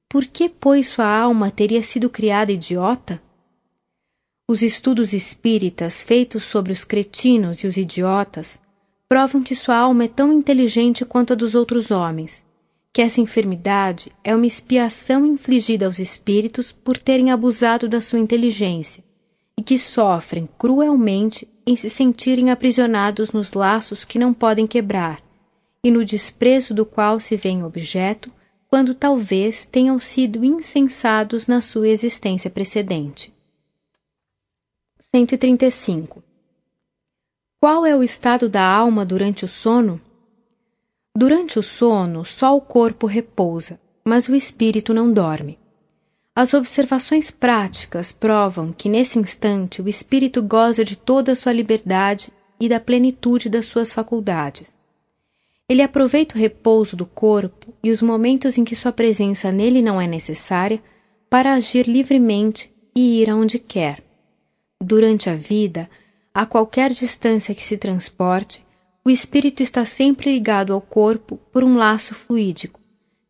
Por 0.08 0.26
que, 0.26 0.48
pois, 0.48 0.88
sua 0.88 1.08
alma 1.08 1.50
teria 1.50 1.82
sido 1.82 2.10
criada 2.10 2.52
idiota? 2.52 3.22
Os 4.48 4.62
estudos 4.62 5.12
espíritas 5.12 6.04
feitos 6.04 6.44
sobre 6.44 6.72
os 6.72 6.84
cretinos 6.84 7.64
e 7.64 7.68
os 7.68 7.78
idiotas 7.78 8.60
provam 9.10 9.42
que 9.42 9.56
sua 9.56 9.78
alma 9.78 10.04
é 10.04 10.08
tão 10.08 10.32
inteligente 10.32 11.04
quanto 11.04 11.34
a 11.34 11.36
dos 11.36 11.56
outros 11.56 11.90
homens, 11.90 12.45
que 12.96 13.02
essa 13.02 13.20
enfermidade 13.20 14.10
é 14.24 14.34
uma 14.34 14.46
expiação 14.46 15.26
infligida 15.26 15.86
aos 15.86 16.00
espíritos 16.00 16.72
por 16.72 16.98
terem 16.98 17.30
abusado 17.30 17.90
da 17.90 18.00
sua 18.00 18.20
inteligência, 18.20 19.04
e 19.60 19.62
que 19.62 19.78
sofrem 19.78 20.48
cruelmente 20.58 21.46
em 21.68 21.76
se 21.76 21.90
sentirem 21.90 22.52
aprisionados 22.52 23.34
nos 23.34 23.52
laços 23.52 24.06
que 24.06 24.18
não 24.18 24.34
podem 24.34 24.66
quebrar, 24.66 25.22
e 25.84 25.92
no 25.92 26.06
desprezo 26.06 26.74
do 26.74 26.86
qual 26.86 27.20
se 27.20 27.36
veem 27.36 27.66
objeto, 27.66 28.32
quando 28.70 28.96
talvez 28.96 29.66
tenham 29.66 30.00
sido 30.00 30.46
insensados 30.46 31.48
na 31.48 31.60
sua 31.60 31.90
existência 31.90 32.50
precedente. 32.50 33.34
135 35.14 36.24
qual 37.60 37.86
é 37.86 37.94
o 37.94 38.04
estado 38.04 38.48
da 38.48 38.64
alma 38.64 39.04
durante 39.04 39.44
o 39.44 39.48
sono? 39.50 40.00
Durante 41.18 41.58
o 41.58 41.64
sono, 41.64 42.26
só 42.26 42.58
o 42.58 42.60
corpo 42.60 43.08
repousa, 43.08 43.80
mas 44.04 44.28
o 44.28 44.36
espírito 44.36 44.94
não 44.94 45.14
dorme. 45.14 45.58
As 46.36 46.54
observações 46.54 47.32
práticas 47.32 48.12
provam 48.12 48.74
que 48.74 48.90
nesse 48.90 49.18
instante 49.18 49.82
o 49.82 49.88
espírito 49.88 50.44
goza 50.44 50.84
de 50.84 50.98
toda 50.98 51.32
a 51.32 51.36
sua 51.36 51.54
liberdade 51.54 52.34
e 52.60 52.68
da 52.68 52.82
plenitude 52.82 53.48
das 53.48 53.66
suas 53.66 53.94
faculdades. 53.94 54.78
Ele 55.70 55.82
aproveita 55.82 56.36
o 56.36 56.38
repouso 56.38 56.98
do 56.98 57.06
corpo 57.06 57.74
e 57.82 57.92
os 57.92 58.02
momentos 58.02 58.58
em 58.58 58.66
que 58.66 58.76
sua 58.76 58.92
presença 58.92 59.54
nele 59.54 59.82
não 59.82 60.02
é 60.02 60.08
necessária 60.08 60.84
para 61.30 61.54
agir 61.54 61.88
livremente 61.88 62.74
e 62.94 63.22
ir 63.22 63.30
aonde 63.30 63.58
quer. 63.58 64.04
Durante 64.84 65.30
a 65.30 65.36
vida, 65.36 65.90
a 66.34 66.46
qualquer 66.46 66.92
distância 66.92 67.56
que 67.56 67.64
se 67.64 67.78
transporte, 67.78 68.65
o 69.06 69.10
espírito 69.10 69.62
está 69.62 69.86
sempre 69.86 70.32
ligado 70.32 70.74
ao 70.74 70.82
corpo 70.82 71.38
por 71.52 71.64
um 71.64 71.78
laço 71.78 72.16
fluídico, 72.16 72.82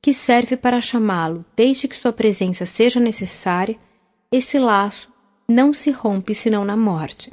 que 0.02 0.14
serve 0.14 0.56
para 0.56 0.80
chamá-lo 0.80 1.44
desde 1.56 1.88
que 1.88 1.96
sua 1.96 2.14
presença 2.14 2.66
seja 2.66 3.00
necessária. 3.00 3.78
Esse 4.32 4.58
laço 4.58 5.12
não 5.48 5.74
se 5.74 5.92
rompe 5.92 6.34
senão 6.34 6.64
na 6.64 6.78
morte. 6.78 7.32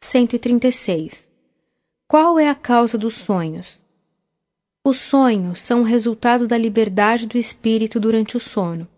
136. 0.00 1.30
Qual 2.08 2.38
é 2.38 2.48
a 2.48 2.54
causa 2.54 2.98
dos 2.98 3.14
sonhos? 3.14 3.80
Os 4.84 4.96
sonhos 4.96 5.60
são 5.60 5.82
o 5.82 5.84
resultado 5.84 6.48
da 6.48 6.58
liberdade 6.58 7.26
do 7.26 7.38
espírito 7.38 8.00
durante 8.00 8.36
o 8.36 8.40
sono 8.40 8.88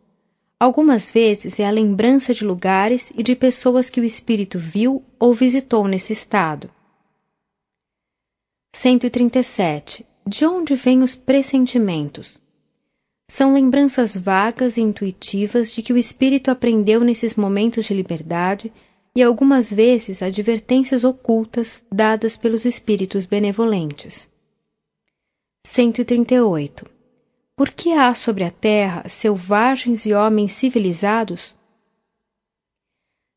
Algumas 0.62 1.10
vezes 1.10 1.58
é 1.58 1.66
a 1.66 1.72
lembrança 1.72 2.32
de 2.32 2.44
lugares 2.44 3.12
e 3.16 3.22
de 3.24 3.34
pessoas 3.34 3.90
que 3.90 4.00
o 4.00 4.04
espírito 4.04 4.60
viu 4.60 5.04
ou 5.18 5.34
visitou 5.34 5.88
nesse 5.88 6.12
estado. 6.12 6.70
137. 8.74 10.04
De 10.26 10.46
onde 10.46 10.74
vêm 10.74 11.02
os 11.02 11.14
pressentimentos? 11.14 12.38
São 13.30 13.54
lembranças 13.54 14.16
vagas 14.16 14.76
e 14.76 14.80
intuitivas 14.80 15.72
de 15.72 15.82
que 15.82 15.92
o 15.92 15.98
espírito 15.98 16.50
aprendeu 16.50 17.00
nesses 17.00 17.34
momentos 17.34 17.86
de 17.86 17.94
liberdade 17.94 18.72
e 19.14 19.22
algumas 19.22 19.72
vezes 19.72 20.22
advertências 20.22 21.04
ocultas 21.04 21.84
dadas 21.90 22.36
pelos 22.36 22.64
espíritos 22.64 23.26
benevolentes. 23.26 24.28
138. 25.66 26.86
Por 27.56 27.70
que 27.70 27.92
há 27.92 28.14
sobre 28.14 28.44
a 28.44 28.50
terra 28.50 29.08
selvagens 29.08 30.06
e 30.06 30.12
homens 30.12 30.52
civilizados? 30.52 31.54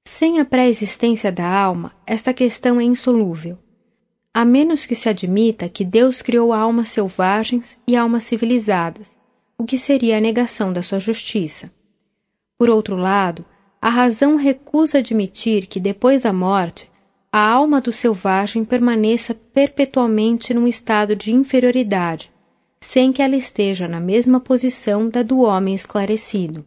Sem 0.08 0.40
a 0.40 0.46
pré-existência 0.46 1.32
da 1.32 1.48
alma, 1.48 1.94
esta 2.06 2.34
questão 2.34 2.80
é 2.80 2.84
insolúvel, 2.84 3.58
a 4.38 4.44
menos 4.44 4.85
que 4.85 4.96
se 4.96 5.08
admita 5.08 5.69
que 5.69 5.85
Deus 5.85 6.22
criou 6.22 6.51
almas 6.51 6.90
selvagens 6.90 7.80
e 7.88 7.96
almas 7.96 8.26
civilizadas, 8.26 9.16
o 9.58 9.64
que 9.64 9.78
seria 9.78 10.18
a 10.18 10.19
negação 10.19 10.74
da 10.74 10.84
sua 10.84 11.00
justiça. 11.00 11.72
Por 12.58 12.69
outro 12.69 12.98
lado, 12.98 13.46
a 13.82 13.90
razão 13.90 14.35
recusa 14.35 14.98
admitir 14.98 15.68
que 15.68 15.80
depois 15.80 16.19
da 16.19 16.34
morte 16.34 16.92
a 17.32 17.50
alma 17.50 17.80
do 17.80 17.94
selvagem 17.94 18.66
permaneça 18.66 19.34
perpetuamente 19.34 20.53
num 20.53 20.68
estado 20.68 21.16
de 21.16 21.32
inferioridade, 21.32 22.30
sem 22.82 23.14
que 23.14 23.22
ela 23.22 23.38
esteja 23.38 23.88
na 23.88 24.01
mesma 24.01 24.42
posição 24.42 25.08
da 25.08 25.24
do 25.24 25.40
homem 25.40 25.74
esclarecido. 25.74 26.66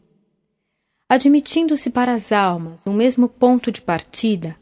Admitindo-se 1.07 1.91
para 1.91 2.15
as 2.15 2.33
almas 2.33 2.81
um 2.87 2.95
mesmo 2.95 3.29
ponto 3.29 3.71
de 3.71 3.83
partida, 3.83 4.57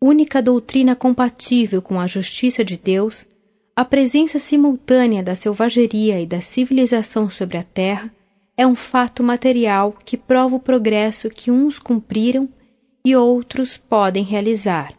única 0.00 0.40
doutrina 0.40 0.94
compatível 0.94 1.82
com 1.82 1.98
a 1.98 2.06
justiça 2.06 2.64
de 2.64 2.76
Deus, 2.76 3.26
a 3.74 3.84
presença 3.84 4.38
simultânea 4.38 5.22
da 5.22 5.34
selvageria 5.34 6.20
e 6.20 6.26
da 6.26 6.40
civilização 6.40 7.28
sobre 7.28 7.58
a 7.58 7.62
Terra 7.62 8.12
é 8.56 8.66
um 8.66 8.74
fato 8.74 9.22
material 9.22 9.96
que 10.04 10.16
prova 10.16 10.56
o 10.56 10.60
progresso 10.60 11.30
que 11.30 11.50
uns 11.50 11.78
cumpriram 11.78 12.48
e 13.04 13.14
outros 13.14 13.76
podem 13.76 14.24
realizar. 14.24 14.92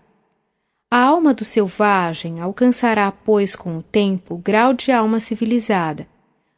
A 0.91 1.03
alma 1.03 1.33
do 1.33 1.45
selvagem 1.45 2.39
alcançará, 2.39 3.11
pois, 3.11 3.55
com 3.55 3.77
o 3.77 3.83
tempo, 3.83 4.35
o 4.35 4.37
grau 4.37 4.73
de 4.73 4.91
alma 4.91 5.19
civilizada, 5.19 6.07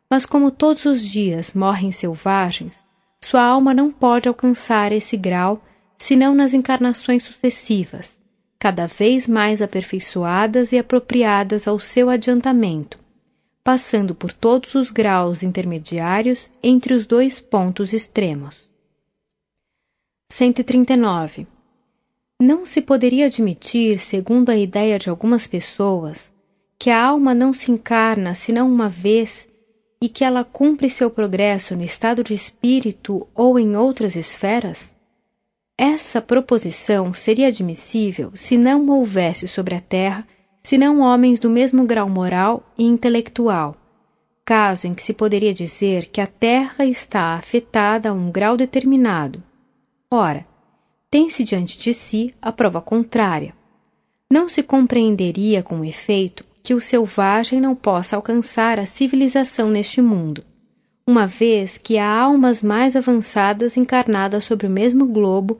mas 0.09 0.25
como 0.25 0.51
todos 0.51 0.85
os 0.85 1.03
dias 1.03 1.53
morrem 1.53 1.91
selvagens, 1.91 2.83
sua 3.19 3.43
alma 3.43 3.73
não 3.73 3.91
pode 3.91 4.27
alcançar 4.27 4.91
esse 4.91 5.17
grau 5.17 5.61
senão 5.97 6.33
nas 6.33 6.53
encarnações 6.53 7.23
sucessivas, 7.23 8.20
cada 8.61 8.85
vez 8.85 9.27
mais 9.27 9.59
aperfeiçoadas 9.59 10.71
e 10.71 10.77
apropriadas 10.77 11.67
ao 11.67 11.79
seu 11.79 12.11
adiantamento, 12.11 12.99
passando 13.63 14.13
por 14.13 14.31
todos 14.31 14.75
os 14.75 14.91
graus 14.91 15.41
intermediários 15.41 16.51
entre 16.61 16.93
os 16.93 17.07
dois 17.07 17.39
pontos 17.39 17.91
extremos. 17.91 18.69
139. 20.31 21.47
Não 22.39 22.63
se 22.63 22.81
poderia 22.81 23.25
admitir, 23.25 23.99
segundo 23.99 24.51
a 24.51 24.55
ideia 24.55 24.99
de 24.99 25.09
algumas 25.09 25.47
pessoas, 25.47 26.31
que 26.77 26.91
a 26.91 27.03
alma 27.03 27.33
não 27.33 27.53
se 27.53 27.71
encarna 27.71 28.35
senão 28.35 28.71
uma 28.71 28.87
vez 28.87 29.49
e 29.99 30.07
que 30.07 30.23
ela 30.23 30.43
cumpre 30.43 30.87
seu 30.87 31.09
progresso 31.09 31.75
no 31.75 31.81
estado 31.81 32.23
de 32.23 32.35
espírito 32.35 33.27
ou 33.33 33.57
em 33.57 33.75
outras 33.75 34.15
esferas? 34.15 34.95
Essa 35.83 36.21
proposição 36.21 37.11
seria 37.11 37.47
admissível 37.47 38.29
se 38.35 38.55
não 38.55 38.87
houvesse 38.87 39.47
sobre 39.47 39.73
a 39.73 39.81
Terra 39.81 40.27
senão 40.61 40.99
homens 40.99 41.39
do 41.39 41.49
mesmo 41.49 41.83
grau 41.87 42.07
moral 42.07 42.63
e 42.77 42.83
intelectual, 42.83 43.75
caso 44.45 44.85
em 44.85 44.93
que 44.93 45.01
se 45.01 45.11
poderia 45.11 45.51
dizer 45.55 46.05
que 46.09 46.21
a 46.21 46.27
Terra 46.27 46.85
está 46.85 47.33
afetada 47.33 48.09
a 48.09 48.13
um 48.13 48.29
grau 48.29 48.55
determinado. 48.55 49.41
Ora, 50.11 50.45
tem-se 51.09 51.43
diante 51.43 51.79
de 51.79 51.95
si 51.95 52.31
a 52.39 52.51
prova 52.51 52.79
contrária. 52.79 53.55
Não 54.31 54.47
se 54.47 54.61
compreenderia 54.61 55.63
com 55.63 55.83
efeito 55.83 56.45
que 56.61 56.75
o 56.75 56.79
selvagem 56.79 57.59
não 57.59 57.73
possa 57.73 58.15
alcançar 58.15 58.79
a 58.79 58.85
civilização 58.85 59.71
neste 59.71 59.99
mundo, 59.99 60.43
uma 61.07 61.25
vez 61.25 61.79
que 61.79 61.97
há 61.97 62.07
almas 62.07 62.61
mais 62.61 62.95
avançadas 62.95 63.77
encarnadas 63.77 64.43
sobre 64.43 64.67
o 64.67 64.69
mesmo 64.69 65.07
globo, 65.07 65.59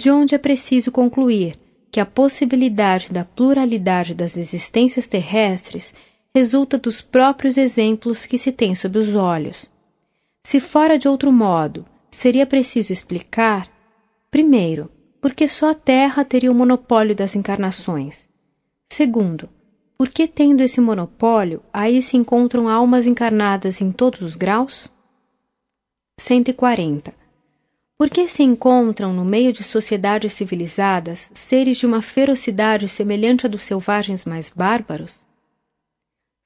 de 0.00 0.10
onde 0.10 0.34
é 0.34 0.38
preciso 0.38 0.90
concluir 0.90 1.58
que 1.92 2.00
a 2.00 2.06
possibilidade 2.06 3.12
da 3.12 3.22
pluralidade 3.22 4.14
das 4.14 4.34
existências 4.38 5.06
terrestres 5.06 5.92
resulta 6.34 6.78
dos 6.78 7.02
próprios 7.02 7.58
exemplos 7.58 8.24
que 8.24 8.38
se 8.38 8.50
tem 8.50 8.74
sob 8.74 8.98
os 8.98 9.14
olhos. 9.14 9.70
Se 10.42 10.58
fora 10.58 10.98
de 10.98 11.06
outro 11.06 11.30
modo, 11.30 11.84
seria 12.10 12.46
preciso 12.46 12.90
explicar 12.90 13.70
Primeiro, 14.30 14.90
porque 15.20 15.46
só 15.46 15.72
a 15.72 15.74
Terra 15.74 16.24
teria 16.24 16.50
o 16.50 16.54
monopólio 16.54 17.14
das 17.14 17.36
encarnações. 17.36 18.26
Segundo, 18.90 19.50
porque 19.98 20.26
tendo 20.26 20.62
esse 20.62 20.80
monopólio, 20.80 21.62
aí 21.70 22.00
se 22.00 22.16
encontram 22.16 22.70
almas 22.70 23.06
encarnadas 23.06 23.82
em 23.82 23.92
todos 23.92 24.22
os 24.22 24.34
graus? 24.34 24.90
140. 26.18 27.12
Porque 28.00 28.26
se 28.26 28.42
encontram 28.42 29.12
no 29.12 29.26
meio 29.26 29.52
de 29.52 29.62
sociedades 29.62 30.32
civilizadas 30.32 31.30
seres 31.34 31.76
de 31.76 31.84
uma 31.84 32.00
ferocidade 32.00 32.88
semelhante 32.88 33.44
à 33.44 33.48
dos 33.50 33.62
selvagens 33.62 34.24
mais 34.24 34.48
bárbaros? 34.48 35.20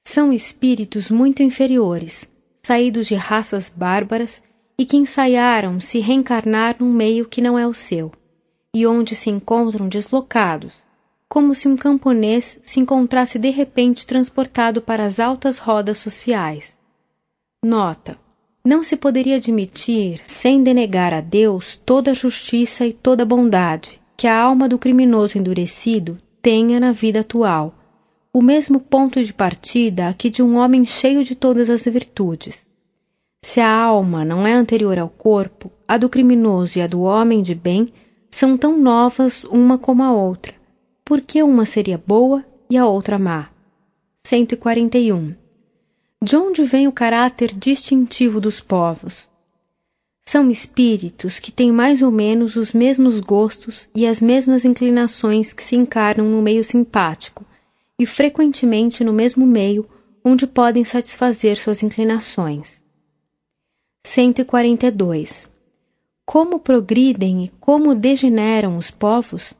São 0.05 0.33
espíritos 0.33 1.09
muito 1.09 1.41
inferiores, 1.41 2.29
saídos 2.61 3.07
de 3.07 3.15
raças 3.15 3.69
bárbaras 3.69 4.43
e 4.77 4.85
que 4.85 4.97
ensaiaram 4.97 5.79
se 5.79 5.99
reencarnar 5.99 6.75
num 6.77 6.91
meio 6.91 7.25
que 7.25 7.39
não 7.39 7.57
é 7.57 7.65
o 7.65 7.73
seu, 7.73 8.11
e 8.75 8.85
onde 8.85 9.15
se 9.15 9.29
encontram 9.29 9.87
deslocados, 9.87 10.83
como 11.29 11.55
se 11.55 11.69
um 11.69 11.77
camponês 11.77 12.59
se 12.63 12.81
encontrasse 12.81 13.39
de 13.39 13.49
repente 13.49 14.05
transportado 14.05 14.81
para 14.81 15.05
as 15.05 15.21
altas 15.21 15.57
rodas 15.57 15.99
sociais. 15.99 16.77
Nota: 17.63 18.24
não 18.65 18.81
se 18.83 18.97
poderia 18.97 19.37
admitir, 19.37 20.19
sem 20.23 20.63
denegar 20.63 21.13
a 21.13 21.21
Deus 21.21 21.79
toda 21.85 22.11
a 22.11 22.15
justiça 22.15 22.85
e 22.85 22.91
toda 22.91 23.23
a 23.23 23.25
bondade 23.25 24.01
que 24.17 24.27
a 24.27 24.37
alma 24.37 24.67
do 24.67 24.79
criminoso 24.79 25.37
endurecido 25.37 26.17
tenha 26.41 26.79
na 26.79 26.91
vida 26.91 27.19
atual, 27.19 27.75
o 28.33 28.41
mesmo 28.41 28.79
ponto 28.79 29.23
de 29.23 29.33
partida 29.33 30.15
que 30.17 30.29
de 30.29 30.41
um 30.41 30.57
homem 30.57 30.85
cheio 30.85 31.23
de 31.23 31.35
todas 31.35 31.69
as 31.69 31.85
virtudes 31.85 32.67
se 33.45 33.61
a 33.61 33.71
alma 33.71 34.25
não 34.25 34.45
é 34.45 34.53
anterior 34.53 34.97
ao 34.97 35.07
corpo, 35.07 35.71
a 35.87 35.99
do 35.99 36.09
criminoso 36.09 36.79
e 36.79 36.81
a 36.81 36.87
do 36.87 37.03
homem 37.03 37.43
de 37.43 37.53
bem 37.53 37.89
são 38.27 38.57
tão 38.57 38.75
novas 38.75 39.43
uma 39.43 39.77
como 39.77 40.01
a 40.01 40.11
outra. 40.11 40.55
Por 41.05 41.21
que 41.21 41.43
uma 41.43 41.63
seria 41.63 41.95
boa 41.95 42.43
e 42.67 42.75
a 42.75 42.87
outra 42.87 43.19
má? 43.19 43.49
141. 44.25 45.35
De 46.23 46.35
onde 46.35 46.63
vem 46.63 46.87
o 46.87 46.91
caráter 46.91 47.49
distintivo 47.49 48.39
dos 48.39 48.59
povos? 48.59 49.29
São 50.27 50.49
espíritos 50.49 51.39
que 51.39 51.51
têm 51.51 51.71
mais 51.71 52.01
ou 52.01 52.09
menos 52.09 52.55
os 52.55 52.73
mesmos 52.73 53.19
gostos 53.19 53.87
e 53.93 54.07
as 54.07 54.21
mesmas 54.21 54.65
inclinações 54.65 55.53
que 55.53 55.61
se 55.61 55.75
encarnam 55.75 56.27
no 56.27 56.41
meio 56.41 56.63
simpático 56.63 57.45
e 57.99 58.05
frequentemente 58.05 59.03
no 59.03 59.13
mesmo 59.13 59.45
meio 59.45 59.85
onde 60.23 60.47
podem 60.47 60.83
satisfazer 60.83 61.57
suas 61.57 61.83
inclinações. 61.83 62.83
142. 64.03 65.51
Como 66.25 66.59
progridem 66.59 67.43
e 67.43 67.49
como 67.59 67.93
degeneram 67.93 68.77
os 68.77 68.89
povos? 68.89 69.53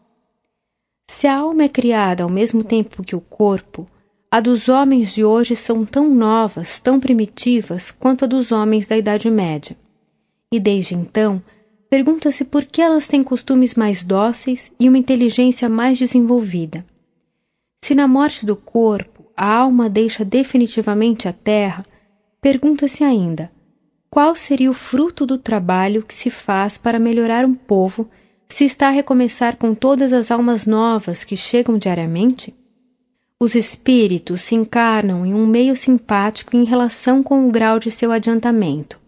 Se 1.07 1.27
a 1.27 1.37
alma 1.37 1.65
é 1.65 1.69
criada 1.69 2.23
ao 2.23 2.29
mesmo 2.29 2.63
tempo 2.63 3.03
que 3.03 3.15
o 3.15 3.21
corpo, 3.21 3.85
a 4.35 4.41
dos 4.41 4.67
homens 4.67 5.13
de 5.13 5.23
hoje 5.23 5.55
são 5.55 5.85
tão 5.85 6.13
novas, 6.13 6.77
tão 6.81 6.99
primitivas 6.99 7.89
quanto 7.89 8.25
a 8.25 8.27
dos 8.27 8.51
homens 8.51 8.85
da 8.85 8.97
Idade 8.97 9.31
Média. 9.31 9.77
E 10.51 10.59
desde 10.59 10.93
então, 10.93 11.41
pergunta-se 11.89 12.43
por 12.43 12.65
que 12.65 12.81
elas 12.81 13.07
têm 13.07 13.23
costumes 13.23 13.75
mais 13.75 14.03
dóceis 14.03 14.73
e 14.77 14.89
uma 14.89 14.97
inteligência 14.97 15.69
mais 15.69 15.97
desenvolvida. 15.97 16.85
Se 17.81 17.95
na 17.95 18.09
morte 18.09 18.45
do 18.45 18.57
corpo 18.57 19.31
a 19.37 19.55
alma 19.55 19.89
deixa 19.89 20.25
definitivamente 20.25 21.29
a 21.29 21.31
terra, 21.31 21.85
pergunta-se 22.41 23.05
ainda 23.05 23.49
qual 24.09 24.35
seria 24.35 24.69
o 24.69 24.73
fruto 24.73 25.25
do 25.25 25.37
trabalho 25.37 26.03
que 26.03 26.13
se 26.13 26.29
faz 26.29 26.77
para 26.77 26.99
melhorar 26.99 27.45
um 27.45 27.55
povo 27.55 28.09
se 28.49 28.65
está 28.65 28.89
a 28.89 28.91
recomeçar 28.91 29.55
com 29.55 29.73
todas 29.73 30.11
as 30.11 30.29
almas 30.29 30.65
novas 30.65 31.23
que 31.23 31.37
chegam 31.37 31.77
diariamente? 31.77 32.53
Os 33.39 33.55
espíritos 33.55 34.41
se 34.41 34.55
encarnam 34.55 35.25
em 35.25 35.33
um 35.33 35.45
meio 35.45 35.75
simpático 35.75 36.55
em 36.55 36.63
relação 36.63 37.21
com 37.21 37.47
o 37.47 37.51
grau 37.51 37.79
de 37.79 37.91
seu 37.91 38.11
adiantamento. 38.11 38.99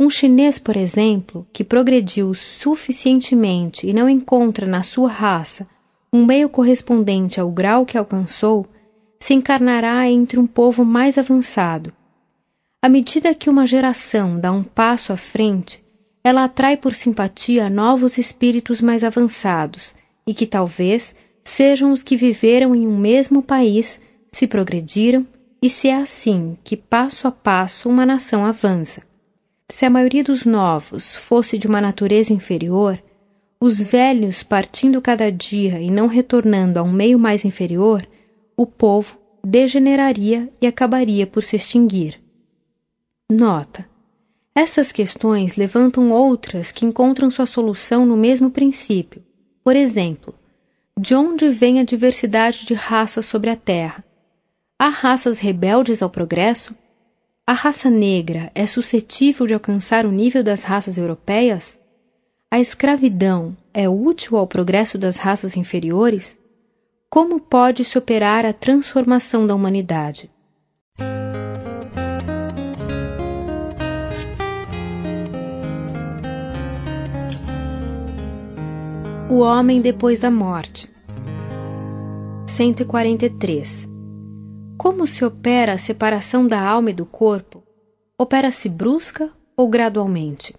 Um 0.00 0.08
chinês, 0.08 0.58
por 0.58 0.76
exemplo, 0.76 1.46
que 1.52 1.64
progrediu 1.64 2.34
suficientemente 2.34 3.86
e 3.86 3.92
não 3.92 4.08
encontra 4.08 4.66
na 4.66 4.82
sua 4.82 5.08
raça 5.08 5.68
um 6.12 6.24
meio 6.24 6.48
correspondente 6.48 7.40
ao 7.40 7.50
grau 7.50 7.84
que 7.84 7.98
alcançou, 7.98 8.66
se 9.20 9.34
encarnará 9.34 10.08
entre 10.08 10.38
um 10.38 10.46
povo 10.46 10.84
mais 10.84 11.18
avançado, 11.18 11.92
à 12.80 12.88
medida 12.88 13.34
que 13.34 13.50
uma 13.50 13.66
geração 13.66 14.38
dá 14.38 14.52
um 14.52 14.62
passo 14.62 15.12
à 15.12 15.16
frente, 15.16 15.84
ela 16.22 16.44
atrai 16.44 16.76
por 16.76 16.94
simpatia 16.94 17.68
novos 17.68 18.18
espíritos 18.18 18.80
mais 18.80 19.02
avançados 19.02 19.96
e 20.24 20.32
que 20.32 20.46
talvez 20.46 21.12
sejam 21.48 21.92
os 21.92 22.02
que 22.02 22.16
viveram 22.16 22.74
em 22.74 22.86
um 22.86 22.96
mesmo 22.96 23.42
país, 23.42 24.00
se 24.30 24.46
progrediram 24.46 25.26
e 25.62 25.68
se 25.68 25.88
é 25.88 25.96
assim 25.96 26.56
que 26.62 26.76
passo 26.76 27.26
a 27.26 27.32
passo 27.32 27.88
uma 27.88 28.06
nação 28.06 28.44
avança. 28.44 29.02
Se 29.70 29.84
a 29.84 29.90
maioria 29.90 30.22
dos 30.22 30.44
novos 30.44 31.16
fosse 31.16 31.58
de 31.58 31.66
uma 31.66 31.80
natureza 31.80 32.32
inferior, 32.32 33.02
os 33.60 33.82
velhos 33.82 34.42
partindo 34.42 35.00
cada 35.02 35.32
dia 35.32 35.80
e 35.80 35.90
não 35.90 36.06
retornando 36.06 36.78
a 36.78 36.82
um 36.82 36.92
meio 36.92 37.18
mais 37.18 37.44
inferior, 37.44 38.06
o 38.56 38.64
povo 38.64 39.18
degeneraria 39.44 40.48
e 40.60 40.66
acabaria 40.66 41.26
por 41.26 41.42
se 41.42 41.56
extinguir. 41.56 42.20
Nota: 43.30 43.88
Essas 44.54 44.92
questões 44.92 45.56
levantam 45.56 46.10
outras 46.10 46.70
que 46.70 46.86
encontram 46.86 47.30
sua 47.30 47.46
solução 47.46 48.06
no 48.06 48.16
mesmo 48.16 48.50
princípio. 48.50 49.22
Por 49.64 49.76
exemplo, 49.76 50.34
de 50.98 51.14
onde 51.14 51.48
vem 51.48 51.78
a 51.78 51.84
diversidade 51.84 52.66
de 52.66 52.74
raças 52.74 53.24
sobre 53.24 53.48
a 53.50 53.56
Terra? 53.56 54.04
Há 54.76 54.88
raças 54.88 55.38
rebeldes 55.38 56.02
ao 56.02 56.10
progresso? 56.10 56.74
A 57.46 57.52
raça 57.52 57.88
negra 57.88 58.50
é 58.54 58.66
suscetível 58.66 59.46
de 59.46 59.54
alcançar 59.54 60.04
o 60.04 60.10
nível 60.10 60.42
das 60.42 60.64
raças 60.64 60.98
europeias? 60.98 61.78
A 62.50 62.58
escravidão 62.58 63.56
é 63.72 63.88
útil 63.88 64.36
ao 64.36 64.46
progresso 64.46 64.98
das 64.98 65.18
raças 65.18 65.56
inferiores? 65.56 66.36
Como 67.08 67.40
pode 67.40 67.84
se 67.84 67.96
operar 67.96 68.44
a 68.44 68.52
transformação 68.52 69.46
da 69.46 69.54
humanidade? 69.54 70.28
O 79.30 79.40
homem 79.40 79.82
depois 79.82 80.20
da 80.20 80.30
morte. 80.30 80.90
143. 82.46 83.86
Como 84.78 85.06
se 85.06 85.22
opera 85.22 85.74
a 85.74 85.78
separação 85.78 86.48
da 86.48 86.58
alma 86.58 86.92
e 86.92 86.94
do 86.94 87.04
corpo? 87.04 87.62
Opera-se 88.18 88.70
brusca 88.70 89.30
ou 89.54 89.68
gradualmente? 89.68 90.56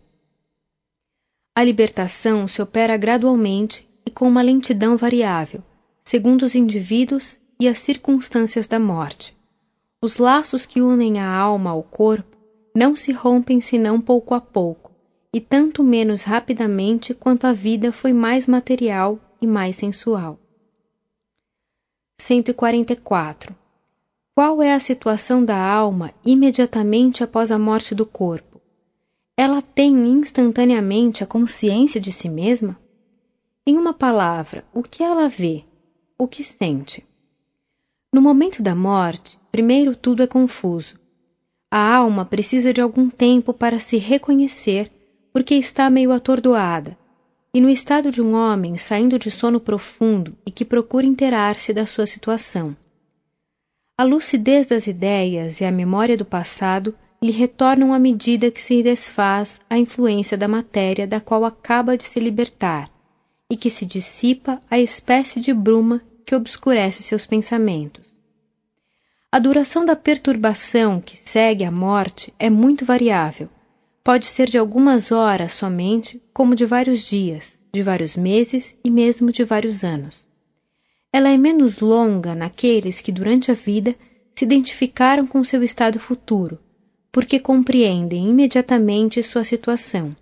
A 1.55 1.63
libertação 1.63 2.47
se 2.47 2.61
opera 2.61 2.95
gradualmente 2.95 3.89
e 4.05 4.11
com 4.11 4.27
uma 4.27 4.43
lentidão 4.43 4.95
variável, 4.95 5.63
segundo 6.03 6.43
os 6.43 6.53
indivíduos 6.53 7.39
e 7.59 7.67
as 7.67 7.79
circunstâncias 7.79 8.67
da 8.67 8.79
morte. 8.79 9.35
Os 9.99 10.17
laços 10.17 10.67
que 10.67 10.79
unem 10.79 11.19
a 11.19 11.27
alma 11.27 11.71
ao 11.71 11.81
corpo 11.81 12.37
não 12.75 12.95
se 12.95 13.11
rompem 13.11 13.59
senão 13.59 13.99
pouco 13.99 14.35
a 14.35 14.39
pouco 14.39 14.88
e 15.33 15.39
tanto 15.39 15.83
menos 15.83 16.23
rapidamente 16.23 17.13
quanto 17.13 17.45
a 17.45 17.53
vida 17.53 17.91
foi 17.91 18.13
mais 18.13 18.47
material 18.47 19.19
e 19.41 19.45
mais 19.45 19.75
sensual. 19.75 20.39
144. 22.19 23.55
Qual 24.35 24.61
é 24.61 24.73
a 24.73 24.79
situação 24.79 25.43
da 25.43 25.57
alma 25.57 26.13
imediatamente 26.25 27.23
após 27.23 27.51
a 27.51 27.59
morte 27.59 27.93
do 27.93 28.05
corpo? 28.05 28.61
Ela 29.37 29.61
tem 29.61 29.93
instantaneamente 30.09 31.23
a 31.23 31.27
consciência 31.27 31.99
de 31.99 32.11
si 32.11 32.27
mesma? 32.27 32.79
Em 33.65 33.77
uma 33.77 33.93
palavra, 33.93 34.65
o 34.73 34.81
que 34.81 35.03
ela 35.03 35.27
vê? 35.29 35.63
O 36.17 36.27
que 36.27 36.43
sente? 36.43 37.05
No 38.11 38.21
momento 38.21 38.63
da 38.63 38.73
morte, 38.73 39.39
primeiro 39.51 39.95
tudo 39.95 40.23
é 40.23 40.27
confuso. 40.27 40.99
A 41.69 41.95
alma 41.95 42.25
precisa 42.25 42.73
de 42.73 42.81
algum 42.81 43.09
tempo 43.09 43.53
para 43.53 43.79
se 43.79 43.97
reconhecer 43.97 44.91
porque 45.31 45.55
está 45.55 45.89
meio 45.89 46.11
atordoada, 46.11 46.97
e 47.53 47.59
no 47.59 47.69
estado 47.69 48.11
de 48.11 48.21
um 48.21 48.33
homem 48.33 48.77
saindo 48.77 49.17
de 49.17 49.31
sono 49.31 49.59
profundo 49.59 50.37
e 50.45 50.51
que 50.51 50.63
procura 50.63 51.05
inteirar-se 51.05 51.73
da 51.73 51.85
sua 51.85 52.05
situação. 52.05 52.75
A 53.97 54.03
lucidez 54.03 54.67
das 54.67 54.87
ideias 54.87 55.59
e 55.59 55.65
a 55.65 55.71
memória 55.71 56.15
do 56.15 56.23
passado 56.23 56.95
lhe 57.21 57.31
retornam 57.31 57.93
à 57.93 57.99
medida 57.99 58.49
que 58.49 58.61
se 58.61 58.81
desfaz 58.81 59.59
a 59.69 59.77
influência 59.77 60.37
da 60.37 60.47
matéria 60.47 61.05
da 61.05 61.19
qual 61.19 61.43
acaba 61.43 61.97
de 61.97 62.05
se 62.05 62.19
libertar 62.19 62.89
e 63.49 63.57
que 63.57 63.69
se 63.69 63.85
dissipa 63.85 64.61
a 64.69 64.79
espécie 64.79 65.39
de 65.39 65.53
bruma 65.53 66.01
que 66.25 66.35
obscurece 66.35 67.03
seus 67.03 67.25
pensamentos. 67.25 68.07
A 69.31 69.37
duração 69.37 69.83
da 69.83 69.95
perturbação 69.95 71.01
que 71.01 71.17
segue 71.17 71.63
à 71.63 71.71
morte 71.71 72.33
é 72.39 72.49
muito 72.49 72.85
variável, 72.85 73.49
Pode 74.09 74.25
ser 74.25 74.49
de 74.49 74.57
algumas 74.57 75.11
horas 75.11 75.51
somente, 75.51 76.19
como 76.33 76.55
de 76.55 76.65
vários 76.65 77.01
dias, 77.05 77.59
de 77.71 77.83
vários 77.83 78.15
meses 78.17 78.75
e 78.83 78.89
mesmo 78.89 79.31
de 79.31 79.43
vários 79.43 79.83
anos. 79.83 80.27
Ela 81.13 81.29
é 81.29 81.37
menos 81.37 81.79
longa 81.79 82.33
naqueles 82.33 83.01
que 83.01 83.11
durante 83.11 83.51
a 83.51 83.53
vida 83.53 83.95
se 84.35 84.45
identificaram 84.45 85.27
com 85.27 85.43
seu 85.43 85.61
estado 85.61 85.99
futuro, 85.99 86.57
porque 87.11 87.39
compreendem 87.39 88.27
imediatamente 88.27 89.21
sua 89.21 89.43
situação. 89.43 90.15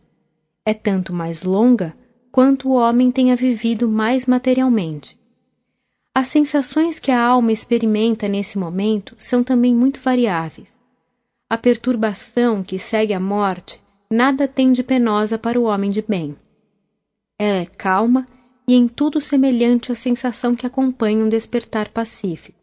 É 0.66 0.74
tanto 0.74 1.14
mais 1.14 1.44
longa 1.44 1.96
quanto 2.30 2.68
o 2.68 2.74
homem 2.74 3.10
tenha 3.10 3.38
vivido 3.38 3.88
mais 3.88 4.26
materialmente. 4.26 5.18
As 6.14 6.28
sensações 6.28 7.00
que 7.00 7.10
a 7.10 7.24
alma 7.24 7.54
experimenta 7.54 8.28
nesse 8.28 8.58
momento 8.58 9.16
são 9.18 9.46
também 9.46 9.74
muito 9.74 10.02
variáveis. 10.02 10.77
A 11.50 11.58
perturbação 11.58 12.62
que 12.62 12.78
segue 12.78 13.14
a 13.14 13.20
morte 13.22 13.82
nada 14.12 14.50
tem 14.50 14.74
de 14.74 14.84
penosa 14.84 15.38
para 15.38 15.58
o 15.58 15.64
homem 15.64 15.90
de 15.90 16.02
bem. 16.02 16.36
Ela 17.40 17.60
é 17.60 17.66
calma 17.66 18.28
e 18.68 18.76
em 18.76 18.86
tudo 18.86 19.22
semelhante 19.22 19.90
à 19.90 19.96
sensação 19.96 20.54
que 20.54 20.66
acompanha 20.66 21.24
um 21.24 21.30
despertar 21.30 21.90
pacífico. 21.90 22.60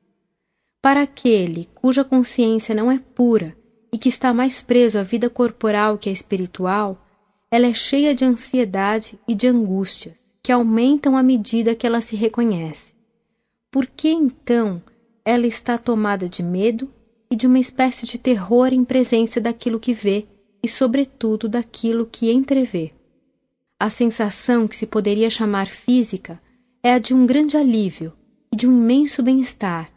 Para 0.83 1.01
aquele 1.01 1.67
cuja 1.75 2.05
consciência 2.05 2.75
não 2.75 2.93
é 2.93 2.99
pura 2.99 3.57
e 3.91 3.97
que 3.97 4.11
está 4.11 4.35
mais 4.35 4.61
preso 4.61 4.99
à 4.99 5.03
vida 5.03 5.31
corporal 5.31 5.97
que 5.97 6.11
à 6.11 6.13
espiritual, 6.13 7.03
ela 7.51 7.67
é 7.67 7.73
cheia 7.73 8.15
de 8.15 8.25
ansiedade 8.25 9.19
e 9.27 9.35
de 9.35 9.47
angústias, 9.47 10.19
que 10.43 10.53
aumentam 10.53 11.17
à 11.17 11.23
medida 11.23 11.75
que 11.75 11.87
ela 11.87 12.03
se 12.03 12.17
reconhece. 12.17 12.93
Por 13.71 13.87
que 13.87 14.09
então 14.09 14.83
ela 15.25 15.47
está 15.47 15.79
tomada 15.79 16.29
de 16.29 16.43
medo 16.43 16.93
e 17.35 17.37
de 17.37 17.49
uma 17.49 17.59
espécie 17.59 18.07
de 18.07 18.17
terror 18.17 18.73
em 18.73 18.85
presença 18.85 19.41
daquilo 19.41 19.81
que 19.81 19.93
vê 19.93 20.25
e, 20.63 20.69
sobretudo, 20.69 21.49
daquilo 21.49 22.07
que 22.07 22.31
entrevê. 22.31 22.93
A 23.77 23.91
sensação 23.91 24.69
que 24.69 24.77
se 24.77 24.87
poderia 24.87 25.29
chamar 25.29 25.67
física 25.67 26.41
é 26.81 26.93
a 26.93 26.99
de 27.01 27.13
um 27.13 27.27
grande 27.27 27.57
alívio 27.57 28.13
e 28.53 28.57
de 28.57 28.69
um 28.69 28.73
imenso 28.73 29.21
bem-estar. 29.21 29.91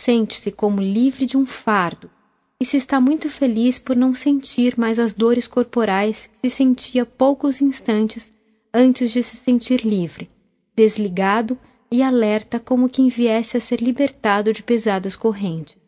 Sente-se 0.00 0.50
como 0.50 0.80
livre 0.80 1.26
de 1.26 1.36
um 1.36 1.44
fardo 1.44 2.08
e 2.58 2.64
se 2.64 2.78
está 2.78 2.98
muito 2.98 3.28
feliz 3.28 3.78
por 3.78 3.94
não 3.94 4.14
sentir 4.14 4.78
mais 4.78 4.98
as 4.98 5.12
dores 5.12 5.46
corporais 5.46 6.26
que 6.26 6.48
se 6.48 6.56
sentia 6.56 7.04
poucos 7.04 7.60
instantes 7.60 8.32
antes 8.72 9.10
de 9.10 9.22
se 9.22 9.36
sentir 9.36 9.84
livre, 9.84 10.30
desligado 10.74 11.58
e 11.90 12.02
alerta 12.02 12.58
como 12.58 12.88
quem 12.88 13.10
viesse 13.10 13.58
a 13.58 13.60
ser 13.60 13.82
libertado 13.82 14.54
de 14.54 14.62
pesadas 14.62 15.14
correntes. 15.14 15.81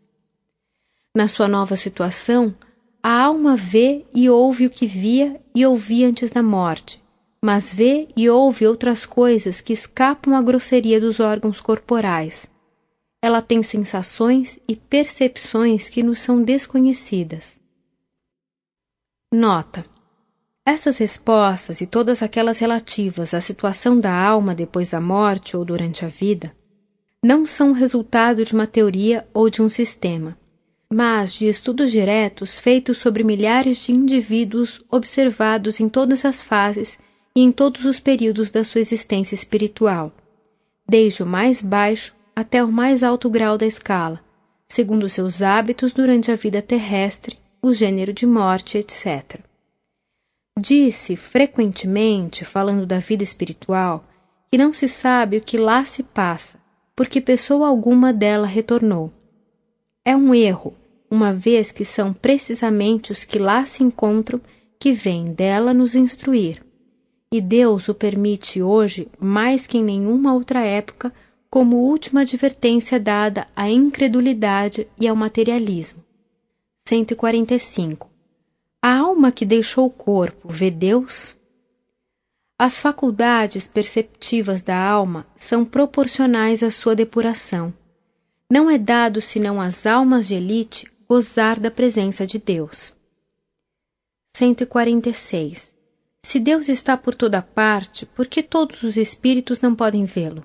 Na 1.16 1.28
sua 1.28 1.46
nova 1.46 1.76
situação, 1.76 2.52
a 3.00 3.22
alma 3.22 3.56
vê 3.56 4.04
e 4.12 4.28
ouve 4.28 4.66
o 4.66 4.70
que 4.70 4.84
via 4.84 5.40
e 5.54 5.64
ouvia 5.64 6.08
antes 6.08 6.32
da 6.32 6.42
morte, 6.42 7.00
mas 7.40 7.72
vê 7.72 8.08
e 8.16 8.28
ouve 8.28 8.66
outras 8.66 9.06
coisas 9.06 9.60
que 9.60 9.72
escapam 9.72 10.34
à 10.34 10.42
grosseria 10.42 10.98
dos 10.98 11.20
órgãos 11.20 11.60
corporais. 11.60 12.50
Ela 13.22 13.40
tem 13.40 13.62
sensações 13.62 14.58
e 14.66 14.74
percepções 14.74 15.88
que 15.88 16.02
nos 16.02 16.18
são 16.18 16.42
desconhecidas. 16.42 17.60
Nota: 19.32 19.86
essas 20.66 20.98
respostas 20.98 21.80
e 21.80 21.86
todas 21.86 22.24
aquelas 22.24 22.58
relativas 22.58 23.34
à 23.34 23.40
situação 23.40 24.00
da 24.00 24.12
alma 24.12 24.52
depois 24.52 24.88
da 24.88 25.00
morte 25.00 25.56
ou 25.56 25.64
durante 25.64 26.04
a 26.04 26.08
vida 26.08 26.52
não 27.22 27.46
são 27.46 27.70
resultado 27.70 28.44
de 28.44 28.52
uma 28.52 28.66
teoria 28.66 29.24
ou 29.32 29.48
de 29.48 29.62
um 29.62 29.68
sistema 29.68 30.36
mas 30.94 31.32
de 31.32 31.48
estudos 31.48 31.90
diretos 31.90 32.60
feitos 32.60 32.98
sobre 32.98 33.24
milhares 33.24 33.78
de 33.78 33.90
indivíduos 33.90 34.80
observados 34.88 35.80
em 35.80 35.88
todas 35.88 36.24
as 36.24 36.40
fases 36.40 36.96
e 37.34 37.40
em 37.40 37.50
todos 37.50 37.84
os 37.84 37.98
períodos 37.98 38.48
da 38.52 38.62
sua 38.62 38.80
existência 38.80 39.34
espiritual, 39.34 40.12
desde 40.88 41.24
o 41.24 41.26
mais 41.26 41.60
baixo 41.60 42.14
até 42.36 42.62
o 42.62 42.70
mais 42.70 43.02
alto 43.02 43.28
grau 43.28 43.58
da 43.58 43.66
escala, 43.66 44.22
segundo 44.68 45.08
seus 45.08 45.42
hábitos 45.42 45.92
durante 45.92 46.30
a 46.30 46.36
vida 46.36 46.62
terrestre, 46.62 47.36
o 47.60 47.72
gênero 47.72 48.12
de 48.12 48.24
morte, 48.24 48.78
etc. 48.78 49.40
Disse 50.56 51.16
frequentemente, 51.16 52.44
falando 52.44 52.86
da 52.86 53.00
vida 53.00 53.24
espiritual, 53.24 54.04
que 54.48 54.56
não 54.56 54.72
se 54.72 54.86
sabe 54.86 55.38
o 55.38 55.42
que 55.42 55.56
lá 55.56 55.84
se 55.84 56.04
passa, 56.04 56.56
porque 56.94 57.20
pessoa 57.20 57.66
alguma 57.66 58.12
dela 58.12 58.46
retornou. 58.46 59.12
É 60.04 60.14
um 60.14 60.32
erro, 60.32 60.76
uma 61.14 61.32
vez 61.32 61.70
que 61.70 61.84
são 61.84 62.12
precisamente 62.12 63.12
os 63.12 63.24
que 63.24 63.38
lá 63.38 63.64
se 63.64 63.84
encontram 63.84 64.40
que 64.78 64.92
vêm 64.92 65.32
dela 65.32 65.72
nos 65.72 65.94
instruir. 65.94 66.60
E 67.30 67.40
Deus 67.40 67.88
o 67.88 67.94
permite 67.94 68.60
hoje 68.60 69.08
mais 69.18 69.66
que 69.66 69.78
em 69.78 69.84
nenhuma 69.84 70.34
outra 70.34 70.60
época 70.60 71.12
como 71.48 71.76
última 71.76 72.22
advertência 72.22 72.98
dada 72.98 73.46
à 73.54 73.70
incredulidade 73.70 74.88
e 75.00 75.06
ao 75.06 75.14
materialismo. 75.14 76.02
145. 76.88 78.10
A 78.82 78.98
alma 78.98 79.30
que 79.30 79.46
deixou 79.46 79.86
o 79.86 79.90
corpo 79.90 80.48
vê 80.48 80.70
Deus? 80.70 81.36
As 82.58 82.80
faculdades 82.80 83.68
perceptivas 83.68 84.62
da 84.62 84.76
alma 84.76 85.26
são 85.36 85.64
proporcionais 85.64 86.62
à 86.62 86.70
sua 86.70 86.94
depuração. 86.94 87.72
Não 88.50 88.68
é 88.68 88.76
dado 88.76 89.20
senão 89.20 89.60
às 89.60 89.86
almas 89.86 90.28
de 90.28 90.34
elite 90.34 90.86
gozar 91.08 91.60
da 91.60 91.70
presença 91.70 92.26
de 92.26 92.38
Deus. 92.38 92.94
146. 94.36 95.74
Se 96.22 96.40
Deus 96.40 96.68
está 96.68 96.96
por 96.96 97.14
toda 97.14 97.42
parte, 97.42 98.06
por 98.06 98.26
que 98.26 98.42
todos 98.42 98.82
os 98.82 98.96
espíritos 98.96 99.60
não 99.60 99.74
podem 99.74 100.06
vê-lo? 100.06 100.44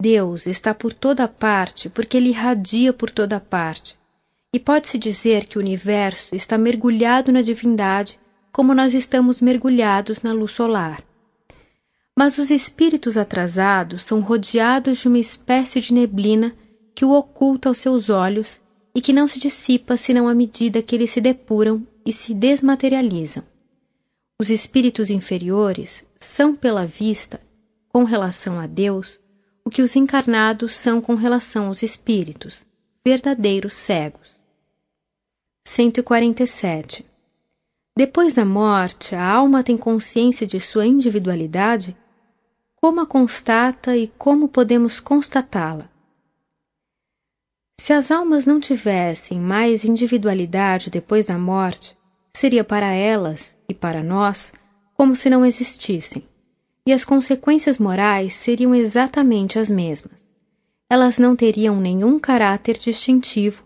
Deus 0.00 0.46
está 0.46 0.72
por 0.72 0.92
toda 0.92 1.26
parte 1.26 1.88
porque 1.90 2.16
ele 2.16 2.30
irradia 2.30 2.92
por 2.92 3.10
toda 3.10 3.40
parte. 3.40 3.98
E 4.54 4.60
pode-se 4.60 4.98
dizer 4.98 5.46
que 5.46 5.58
o 5.58 5.60
universo 5.60 6.34
está 6.34 6.56
mergulhado 6.56 7.32
na 7.32 7.42
divindade 7.42 8.18
como 8.52 8.74
nós 8.74 8.94
estamos 8.94 9.40
mergulhados 9.40 10.22
na 10.22 10.32
luz 10.32 10.52
solar. 10.52 11.02
Mas 12.16 12.38
os 12.38 12.50
espíritos 12.50 13.16
atrasados 13.16 14.02
são 14.02 14.20
rodeados 14.20 14.98
de 14.98 15.08
uma 15.08 15.18
espécie 15.18 15.80
de 15.80 15.94
neblina 15.94 16.54
que 16.94 17.04
o 17.04 17.10
oculta 17.10 17.68
aos 17.68 17.78
seus 17.78 18.10
olhos 18.10 18.60
e 18.94 19.00
que 19.00 19.12
não 19.12 19.26
se 19.26 19.38
dissipa 19.38 19.96
senão 19.96 20.28
à 20.28 20.34
medida 20.34 20.82
que 20.82 20.94
eles 20.94 21.10
se 21.10 21.20
depuram 21.20 21.86
e 22.04 22.12
se 22.12 22.34
desmaterializam. 22.34 23.44
Os 24.38 24.50
espíritos 24.50 25.08
inferiores 25.08 26.06
são, 26.16 26.54
pela 26.54 26.84
vista, 26.84 27.40
com 27.88 28.04
relação 28.04 28.58
a 28.58 28.66
Deus, 28.66 29.20
o 29.64 29.70
que 29.70 29.82
os 29.82 29.94
encarnados 29.94 30.74
são 30.74 31.00
com 31.00 31.14
relação 31.14 31.66
aos 31.66 31.82
espíritos, 31.82 32.66
verdadeiros 33.04 33.74
cegos. 33.74 34.40
147. 35.64 37.06
Depois 37.96 38.32
da 38.32 38.44
morte, 38.44 39.14
a 39.14 39.24
alma 39.24 39.62
tem 39.62 39.76
consciência 39.76 40.46
de 40.46 40.58
sua 40.58 40.86
individualidade? 40.86 41.96
Como 42.74 43.00
a 43.00 43.06
constata 43.06 43.96
e 43.96 44.08
como 44.18 44.48
podemos 44.48 44.98
constatá-la? 44.98 45.91
Se 47.82 47.92
as 47.92 48.12
almas 48.12 48.46
não 48.46 48.60
tivessem 48.60 49.40
mais 49.40 49.84
individualidade 49.84 50.88
depois 50.88 51.26
da 51.26 51.36
morte, 51.36 51.96
seria 52.32 52.62
para 52.62 52.92
elas 52.92 53.56
e 53.68 53.74
para 53.74 54.04
nós 54.04 54.52
como 54.94 55.16
se 55.16 55.28
não 55.28 55.44
existissem 55.44 56.22
e 56.86 56.92
as 56.92 57.04
consequências 57.04 57.78
morais 57.78 58.34
seriam 58.34 58.72
exatamente 58.72 59.58
as 59.58 59.68
mesmas. 59.68 60.24
Elas 60.88 61.18
não 61.18 61.34
teriam 61.34 61.80
nenhum 61.80 62.20
caráter 62.20 62.78
distintivo 62.78 63.64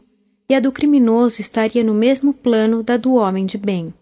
e 0.48 0.54
a 0.54 0.60
do 0.60 0.72
criminoso 0.72 1.42
estaria 1.42 1.84
no 1.84 1.92
mesmo 1.92 2.32
plano 2.32 2.82
da 2.82 2.96
do 2.96 3.16
homem 3.16 3.44
de 3.44 3.58
bem, 3.58 3.92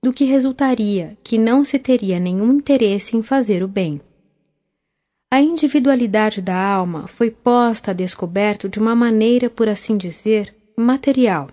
do 0.00 0.12
que 0.12 0.24
resultaria 0.24 1.18
que 1.24 1.36
não 1.36 1.64
se 1.64 1.80
teria 1.80 2.20
nenhum 2.20 2.52
interesse 2.52 3.16
em 3.16 3.24
fazer 3.24 3.64
o 3.64 3.66
bem. 3.66 4.00
A 5.30 5.40
individualidade 5.40 6.40
da 6.40 6.56
alma 6.56 7.06
foi 7.06 7.30
posta 7.30 7.90
a 7.90 7.94
descoberto 7.94 8.68
de 8.68 8.78
uma 8.78 8.94
maneira, 8.94 9.50
por 9.50 9.68
assim 9.68 9.96
dizer, 9.96 10.54
material, 10.76 11.48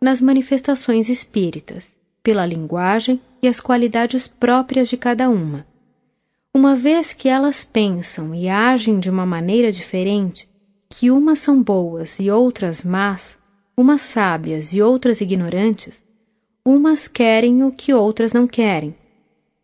nas 0.00 0.20
manifestações 0.20 1.08
espíritas, 1.08 1.94
pela 2.22 2.46
linguagem 2.46 3.20
e 3.42 3.48
as 3.48 3.60
qualidades 3.60 4.26
próprias 4.26 4.88
de 4.88 4.96
cada 4.96 5.28
uma 5.28 5.66
uma 6.58 6.74
vez 6.74 7.12
que 7.12 7.28
elas 7.28 7.62
pensam 7.62 8.34
e 8.34 8.48
agem 8.48 8.98
de 8.98 9.10
uma 9.10 9.26
maneira 9.26 9.70
diferente, 9.70 10.48
que 10.88 11.10
umas 11.10 11.38
são 11.38 11.62
boas 11.62 12.18
e 12.18 12.30
outras 12.30 12.82
más, 12.82 13.38
umas 13.76 14.00
sábias 14.00 14.72
e 14.72 14.80
outras 14.80 15.20
ignorantes, 15.20 16.04
umas 16.64 17.06
querem 17.06 17.62
o 17.62 17.70
que 17.70 17.92
outras 17.92 18.32
não 18.32 18.46
querem. 18.46 18.94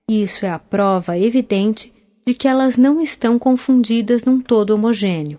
Isso 0.09 0.45
é 0.45 0.51
a 0.51 0.59
prova 0.59 1.19
evidente 1.19 1.93
de 2.27 2.35
que 2.35 2.49
elas 2.49 2.77
não 2.77 3.01
estão 3.01 3.39
confundidas 3.39 4.25
num 4.25 4.41
todo 4.41 4.71
homogêneo, 4.71 5.39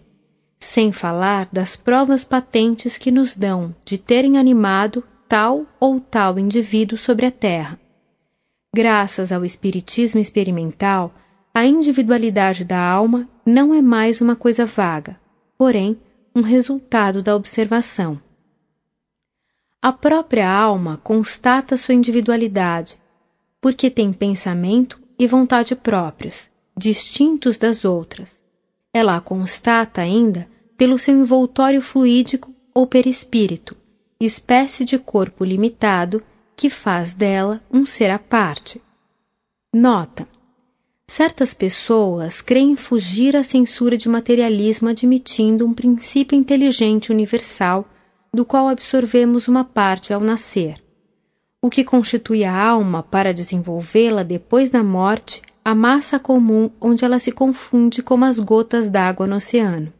sem 0.59 0.91
falar 0.91 1.49
das 1.51 1.75
provas 1.75 2.23
patentes 2.23 2.97
que 2.97 3.11
nos 3.11 3.35
dão 3.35 3.75
de 3.83 3.97
terem 3.97 4.37
animado 4.37 5.03
tal 5.27 5.65
ou 5.79 5.99
tal 5.99 6.37
indivíduo 6.37 6.97
sobre 6.97 7.25
a 7.25 7.31
Terra. 7.31 7.79
Graças 8.73 9.31
ao 9.31 9.43
Espiritismo 9.43 10.19
experimental, 10.19 11.13
a 11.53 11.65
individualidade 11.65 12.65
da 12.65 12.79
alma 12.79 13.27
não 13.45 13.73
é 13.73 13.81
mais 13.81 14.19
uma 14.21 14.35
coisa 14.35 14.65
vaga, 14.65 15.19
porém 15.57 15.97
um 16.35 16.41
resultado 16.41 17.23
da 17.23 17.35
observação. 17.35 18.19
A 19.81 19.93
própria 19.93 20.51
alma 20.51 20.97
constata 20.97 21.77
sua 21.77 21.93
individualidade, 21.93 22.99
porque 23.61 23.89
tem 23.89 24.11
pensamento 24.11 24.99
e 25.17 25.25
vontade 25.25 25.75
próprios, 25.75 26.49
distintos 26.77 27.57
das 27.57 27.85
outras. 27.85 28.39
Ela 28.93 29.15
a 29.15 29.21
constata 29.21 30.01
ainda 30.01 30.47
pelo 30.77 30.99
seu 30.99 31.17
envoltório 31.17 31.81
fluídico 31.81 32.53
ou 32.73 32.85
perispírito, 32.85 33.75
espécie 34.19 34.83
de 34.83 34.99
corpo 34.99 35.43
limitado 35.43 36.23
que 36.55 36.69
faz 36.69 37.13
dela 37.13 37.61
um 37.71 37.85
ser 37.85 38.09
à 38.09 38.19
parte. 38.19 38.81
Nota: 39.73 40.27
Certas 41.07 41.53
pessoas 41.53 42.41
creem 42.41 42.75
fugir 42.75 43.35
à 43.35 43.43
censura 43.43 43.97
de 43.97 44.09
materialismo 44.09 44.89
admitindo 44.89 45.65
um 45.65 45.73
princípio 45.73 46.37
inteligente 46.37 47.11
universal 47.11 47.87
do 48.33 48.43
qual 48.43 48.67
absorvemos 48.67 49.47
uma 49.47 49.63
parte 49.63 50.13
ao 50.13 50.19
nascer. 50.19 50.81
O 51.61 51.69
que 51.69 51.83
constitui 51.83 52.43
a 52.43 52.53
alma 52.53 53.01
para 53.01 53.33
desenvolvê-la 53.33 54.23
depois 54.23 54.69
da 54.69 54.83
morte, 54.83 55.41
a 55.65 55.75
massa 55.75 56.17
comum 56.19 56.69
onde 56.79 57.03
ela 57.03 57.19
se 57.19 57.31
confunde 57.31 58.01
como 58.01 58.23
as 58.23 58.39
gotas 58.39 58.89
d'água 58.89 59.27
no 59.27 59.37
oceano. 59.37 59.91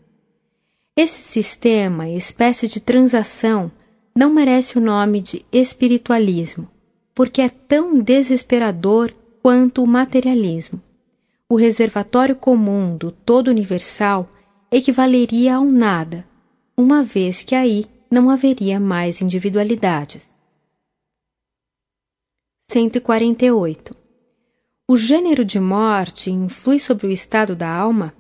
Esse 0.96 1.20
sistema, 1.20 2.08
espécie 2.08 2.70
de 2.70 2.80
transação, 2.80 3.70
não 4.16 4.32
merece 4.32 4.78
o 4.78 4.82
nome 4.82 5.20
de 5.20 5.46
espiritualismo, 5.52 6.70
porque 7.14 7.42
é 7.42 7.50
tão 7.50 8.00
desesperador 8.00 9.12
quanto 9.42 9.84
o 9.84 9.88
materialismo 9.88 10.80
o 11.48 11.56
reservatório 11.56 12.36
comum 12.36 12.98
do 12.98 13.12
todo 13.12 13.50
universal 13.50 14.28
equivaleria 14.72 15.56
ao 15.56 15.66
nada, 15.66 16.28
uma 16.76 17.04
vez 17.04 17.44
que 17.44 17.54
aí 17.54 17.86
não 18.10 18.30
haveria 18.30 18.80
mais 18.80 19.22
individualidades. 19.22 20.28
148. 22.72 23.96
O 24.88 24.96
gênero 24.96 25.44
de 25.44 25.60
morte 25.60 26.30
influi 26.30 26.78
sobre 26.78 27.08
o 27.08 27.12
estado 27.12 27.56
da 27.56 27.68
alma? 27.68 28.14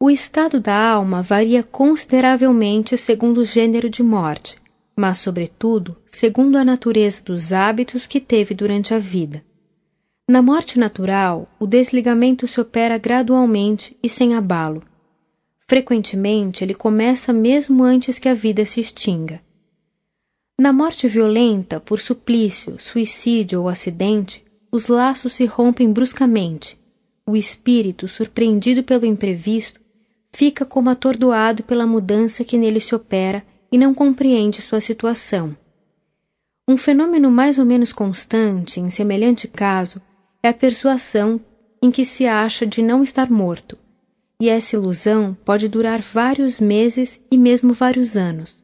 O 0.00 0.08
estado 0.08 0.60
da 0.60 0.72
alma 0.72 1.22
varia 1.22 1.60
consideravelmente 1.60 2.96
segundo 2.96 3.38
o 3.38 3.44
gênero 3.44 3.90
de 3.90 4.00
morte, 4.00 4.62
mas, 4.94 5.18
sobretudo, 5.18 5.96
segundo 6.06 6.56
a 6.56 6.64
natureza 6.64 7.24
dos 7.24 7.52
hábitos 7.52 8.06
que 8.06 8.20
teve 8.20 8.54
durante 8.54 8.94
a 8.94 8.98
vida. 9.00 9.44
Na 10.30 10.40
morte 10.40 10.78
natural, 10.78 11.48
o 11.58 11.66
desligamento 11.66 12.46
se 12.46 12.60
opera 12.60 12.96
gradualmente 12.96 13.96
e 14.00 14.08
sem 14.08 14.36
abalo. 14.36 14.84
Frequentemente, 15.66 16.62
ele 16.62 16.74
começa 16.74 17.32
mesmo 17.32 17.82
antes 17.82 18.20
que 18.20 18.28
a 18.28 18.34
vida 18.34 18.64
se 18.64 18.78
extinga. 18.78 19.42
Na 20.56 20.72
morte 20.72 21.08
violenta, 21.08 21.80
por 21.80 21.98
suplício, 21.98 22.78
suicídio 22.78 23.62
ou 23.62 23.68
acidente, 23.68 24.46
os 24.70 24.88
laços 24.88 25.34
se 25.34 25.44
rompem 25.44 25.92
bruscamente. 25.92 26.78
O 27.26 27.36
espírito, 27.36 28.08
surpreendido 28.08 28.82
pelo 28.82 29.06
imprevisto, 29.06 29.80
fica 30.32 30.64
como 30.64 30.90
atordoado 30.90 31.62
pela 31.62 31.86
mudança 31.86 32.44
que 32.44 32.58
nele 32.58 32.80
se 32.80 32.94
opera 32.94 33.44
e 33.70 33.78
não 33.78 33.94
compreende 33.94 34.62
sua 34.62 34.80
situação. 34.80 35.56
Um 36.66 36.76
fenômeno 36.76 37.30
mais 37.30 37.58
ou 37.58 37.64
menos 37.64 37.92
constante, 37.92 38.78
em 38.78 38.90
semelhante 38.90 39.48
caso, 39.48 40.00
é 40.42 40.48
a 40.48 40.54
persuasão 40.54 41.40
em 41.82 41.90
que 41.90 42.04
se 42.04 42.26
acha 42.26 42.66
de 42.66 42.82
não 42.82 43.02
estar 43.02 43.30
morto, 43.30 43.78
e 44.40 44.48
essa 44.48 44.76
ilusão 44.76 45.36
pode 45.44 45.68
durar 45.68 46.00
vários 46.00 46.60
meses 46.60 47.20
e 47.30 47.38
mesmo 47.38 47.72
vários 47.72 48.16
anos. 48.16 48.62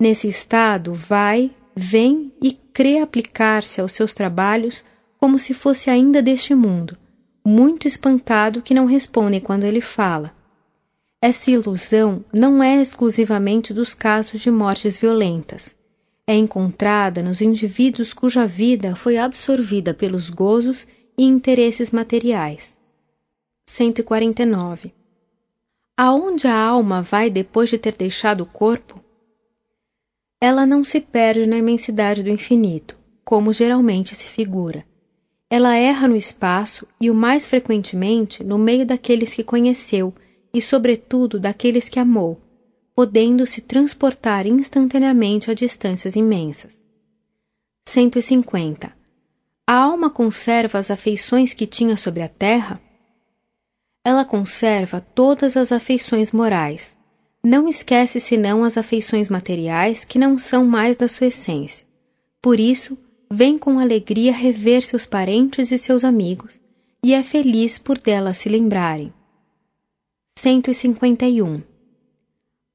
Nesse 0.00 0.28
estado, 0.28 0.94
vai, 0.94 1.50
vem 1.74 2.32
e 2.42 2.52
crê 2.52 2.98
aplicar-se 2.98 3.80
aos 3.80 3.92
seus 3.92 4.14
trabalhos 4.14 4.84
como 5.20 5.38
se 5.38 5.52
fosse 5.52 5.90
ainda 5.90 6.22
deste 6.22 6.54
mundo, 6.54 6.96
muito 7.44 7.86
espantado 7.86 8.62
que 8.62 8.72
não 8.72 8.86
responde 8.86 9.38
quando 9.38 9.64
ele 9.64 9.82
fala. 9.82 10.34
Essa 11.20 11.50
ilusão 11.50 12.24
não 12.32 12.62
é 12.62 12.80
exclusivamente 12.80 13.74
dos 13.74 13.92
casos 13.92 14.40
de 14.40 14.50
mortes 14.50 14.96
violentas. 14.96 15.76
É 16.26 16.34
encontrada 16.34 17.22
nos 17.22 17.42
indivíduos 17.42 18.14
cuja 18.14 18.46
vida 18.46 18.96
foi 18.96 19.18
absorvida 19.18 19.92
pelos 19.92 20.30
gozos 20.30 20.86
e 21.18 21.24
interesses 21.24 21.90
materiais. 21.90 22.74
149. 23.66 24.94
Aonde 25.98 26.46
a 26.46 26.56
alma 26.56 27.02
vai 27.02 27.28
depois 27.28 27.68
de 27.68 27.76
ter 27.76 27.94
deixado 27.94 28.40
o 28.40 28.46
corpo? 28.46 29.04
Ela 30.40 30.64
não 30.64 30.82
se 30.82 30.98
perde 30.98 31.46
na 31.46 31.58
imensidade 31.58 32.22
do 32.22 32.30
infinito, 32.30 32.98
como 33.22 33.52
geralmente 33.52 34.14
se 34.14 34.26
figura. 34.26 34.88
Ela 35.52 35.74
erra 35.74 36.06
no 36.06 36.14
espaço 36.14 36.86
e, 37.00 37.10
o 37.10 37.14
mais 37.14 37.44
frequentemente, 37.44 38.44
no 38.44 38.56
meio 38.56 38.86
daqueles 38.86 39.34
que 39.34 39.42
conheceu 39.42 40.14
e, 40.54 40.62
sobretudo, 40.62 41.40
daqueles 41.40 41.88
que 41.88 41.98
amou, 41.98 42.40
podendo 42.94 43.44
se 43.44 43.60
transportar 43.60 44.46
instantaneamente 44.46 45.50
a 45.50 45.54
distâncias 45.54 46.14
imensas. 46.14 46.78
150. 47.88 48.92
A 49.66 49.74
alma 49.74 50.08
conserva 50.08 50.78
as 50.78 50.88
afeições 50.88 51.52
que 51.52 51.66
tinha 51.66 51.96
sobre 51.96 52.22
a 52.22 52.28
terra? 52.28 52.80
Ela 54.04 54.24
conserva 54.24 55.00
todas 55.00 55.56
as 55.56 55.72
afeições 55.72 56.30
morais. 56.30 56.96
Não 57.42 57.66
esquece 57.66 58.20
senão 58.20 58.62
as 58.62 58.76
afeições 58.76 59.28
materiais 59.28 60.04
que 60.04 60.18
não 60.18 60.38
são 60.38 60.64
mais 60.64 60.96
da 60.96 61.08
sua 61.08 61.26
essência. 61.26 61.84
Por 62.40 62.60
isso, 62.60 62.96
vem 63.32 63.56
com 63.56 63.78
alegria 63.78 64.32
rever 64.32 64.82
seus 64.82 65.06
parentes 65.06 65.70
e 65.70 65.78
seus 65.78 66.02
amigos, 66.02 66.60
e 67.02 67.14
é 67.14 67.22
feliz 67.22 67.78
por 67.78 67.96
delas 67.96 68.38
se 68.38 68.48
lembrarem. 68.48 69.12
151. 70.36 71.62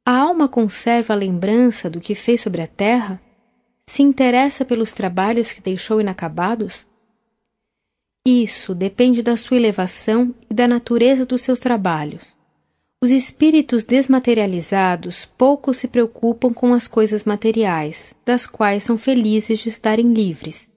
A 0.07 0.17
alma 0.17 0.47
conserva 0.47 1.13
a 1.13 1.17
lembrança 1.17 1.89
do 1.89 1.99
que 1.99 2.15
fez 2.15 2.41
sobre 2.41 2.61
a 2.61 2.67
terra? 2.67 3.21
Se 3.87 4.01
interessa 4.01 4.63
pelos 4.63 4.93
trabalhos 4.93 5.51
que 5.51 5.61
deixou 5.61 5.99
inacabados? 5.99 6.87
Isso 8.25 8.73
depende 8.73 9.21
da 9.21 9.35
sua 9.35 9.57
elevação 9.57 10.33
e 10.49 10.53
da 10.53 10.67
natureza 10.67 11.25
dos 11.25 11.41
seus 11.41 11.59
trabalhos. 11.59 12.34
Os 13.05 13.11
espíritos 13.11 13.83
desmaterializados 13.83 15.25
pouco 15.25 15.75
se 15.75 15.87
preocupam 15.87 16.51
com 16.51 16.73
as 16.73 16.87
coisas 16.87 17.23
materiais, 17.23 18.15
das 18.25 18.47
quais 18.47 18.83
são 18.83 18.97
felizes 18.97 19.59
de 19.59 19.69
estarem 19.69 20.11
livres. 20.11 20.67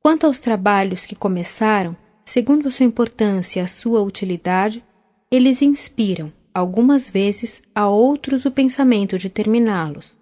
Quanto 0.00 0.26
aos 0.26 0.40
trabalhos 0.40 1.04
que 1.04 1.14
começaram, 1.14 1.94
segundo 2.24 2.68
a 2.68 2.70
sua 2.70 2.86
importância 2.86 3.60
e 3.60 3.62
a 3.62 3.66
sua 3.66 4.00
utilidade, 4.00 4.82
eles 5.30 5.60
inspiram, 5.60 6.32
algumas 6.54 7.10
vezes, 7.10 7.60
a 7.74 7.86
outros 7.86 8.46
o 8.46 8.50
pensamento 8.50 9.18
de 9.18 9.28
terminá-los. 9.28 10.16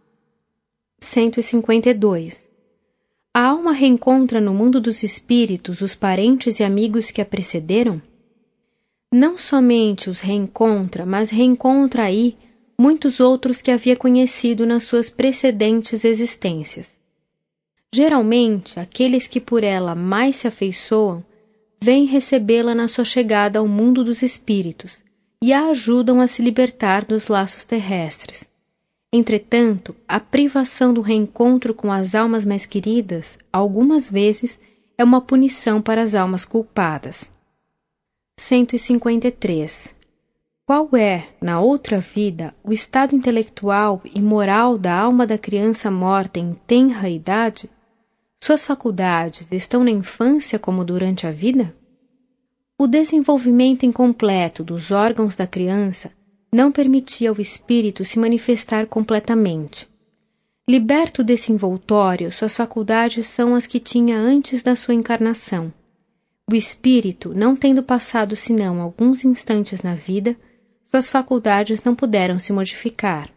152. 0.98 2.50
A 3.32 3.46
alma 3.46 3.70
reencontra 3.70 4.40
no 4.40 4.52
mundo 4.52 4.80
dos 4.80 5.04
espíritos 5.04 5.80
os 5.80 5.94
parentes 5.94 6.58
e 6.58 6.64
amigos 6.64 7.12
que 7.12 7.20
a 7.20 7.24
precederam? 7.24 8.02
Não 9.12 9.36
somente 9.36 10.08
os 10.08 10.20
reencontra, 10.20 11.04
mas 11.04 11.30
reencontra 11.30 12.04
aí 12.04 12.36
muitos 12.78 13.18
outros 13.20 13.60
que 13.60 13.70
havia 13.70 13.96
conhecido 13.96 14.64
nas 14.64 14.84
suas 14.84 15.10
precedentes 15.10 16.04
existências. 16.04 17.00
Geralmente, 17.92 18.78
aqueles 18.78 19.26
que 19.26 19.40
por 19.40 19.64
ela 19.64 19.94
mais 19.94 20.36
se 20.36 20.46
afeiçoam 20.46 21.24
vêm 21.82 22.04
recebê-la 22.04 22.74
na 22.74 22.86
sua 22.86 23.04
chegada 23.04 23.58
ao 23.58 23.66
mundo 23.66 24.04
dos 24.04 24.22
espíritos 24.22 25.02
e 25.42 25.52
a 25.52 25.66
ajudam 25.66 26.20
a 26.20 26.28
se 26.28 26.40
libertar 26.40 27.04
dos 27.04 27.26
laços 27.28 27.64
terrestres. 27.64 28.48
Entretanto, 29.12 29.96
a 30.06 30.20
privação 30.20 30.94
do 30.94 31.00
reencontro 31.00 31.74
com 31.74 31.90
as 31.90 32.14
almas 32.14 32.44
mais 32.44 32.64
queridas, 32.64 33.36
algumas 33.52 34.08
vezes, 34.08 34.58
é 34.96 35.02
uma 35.02 35.20
punição 35.20 35.82
para 35.82 36.02
as 36.02 36.14
almas 36.14 36.44
culpadas. 36.44 37.32
153. 38.40 39.94
Qual 40.66 40.88
é, 40.96 41.28
na 41.40 41.60
outra 41.60 42.00
vida, 42.00 42.54
o 42.64 42.72
estado 42.72 43.14
intelectual 43.14 44.00
e 44.04 44.20
moral 44.20 44.78
da 44.78 44.98
alma 44.98 45.26
da 45.26 45.36
criança 45.36 45.90
morta 45.90 46.40
em 46.40 46.54
tenra 46.66 47.08
idade? 47.08 47.70
Suas 48.42 48.64
faculdades 48.64 49.52
estão 49.52 49.84
na 49.84 49.90
infância 49.90 50.58
como 50.58 50.84
durante 50.84 51.26
a 51.26 51.30
vida? 51.30 51.74
O 52.78 52.86
desenvolvimento 52.86 53.84
incompleto 53.84 54.64
dos 54.64 54.90
órgãos 54.90 55.36
da 55.36 55.46
criança 55.46 56.10
não 56.52 56.72
permitia 56.72 57.30
ao 57.30 57.40
espírito 57.40 58.04
se 58.04 58.18
manifestar 58.18 58.86
completamente. 58.86 59.86
Liberto 60.68 61.22
desse 61.22 61.52
envoltório, 61.52 62.32
suas 62.32 62.56
faculdades 62.56 63.26
são 63.26 63.54
as 63.54 63.66
que 63.66 63.78
tinha 63.78 64.16
antes 64.16 64.62
da 64.62 64.74
sua 64.74 64.94
encarnação. 64.94 65.72
O 66.50 66.56
espírito, 66.56 67.32
não 67.32 67.54
tendo 67.54 67.80
passado 67.80 68.34
senão 68.34 68.80
alguns 68.80 69.24
instantes 69.24 69.82
na 69.82 69.94
vida, 69.94 70.36
suas 70.90 71.08
faculdades 71.08 71.84
não 71.84 71.94
puderam 71.94 72.40
se 72.40 72.52
modificar. 72.52 73.30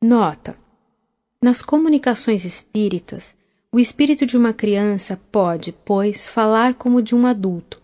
Nota: 0.00 0.56
Nas 1.42 1.60
comunicações 1.60 2.44
espíritas, 2.44 3.34
o 3.72 3.80
espírito 3.80 4.24
de 4.24 4.36
uma 4.36 4.52
criança 4.52 5.20
pode, 5.32 5.72
pois, 5.84 6.28
falar 6.28 6.74
como 6.74 7.02
de 7.02 7.12
um 7.12 7.26
adulto, 7.26 7.82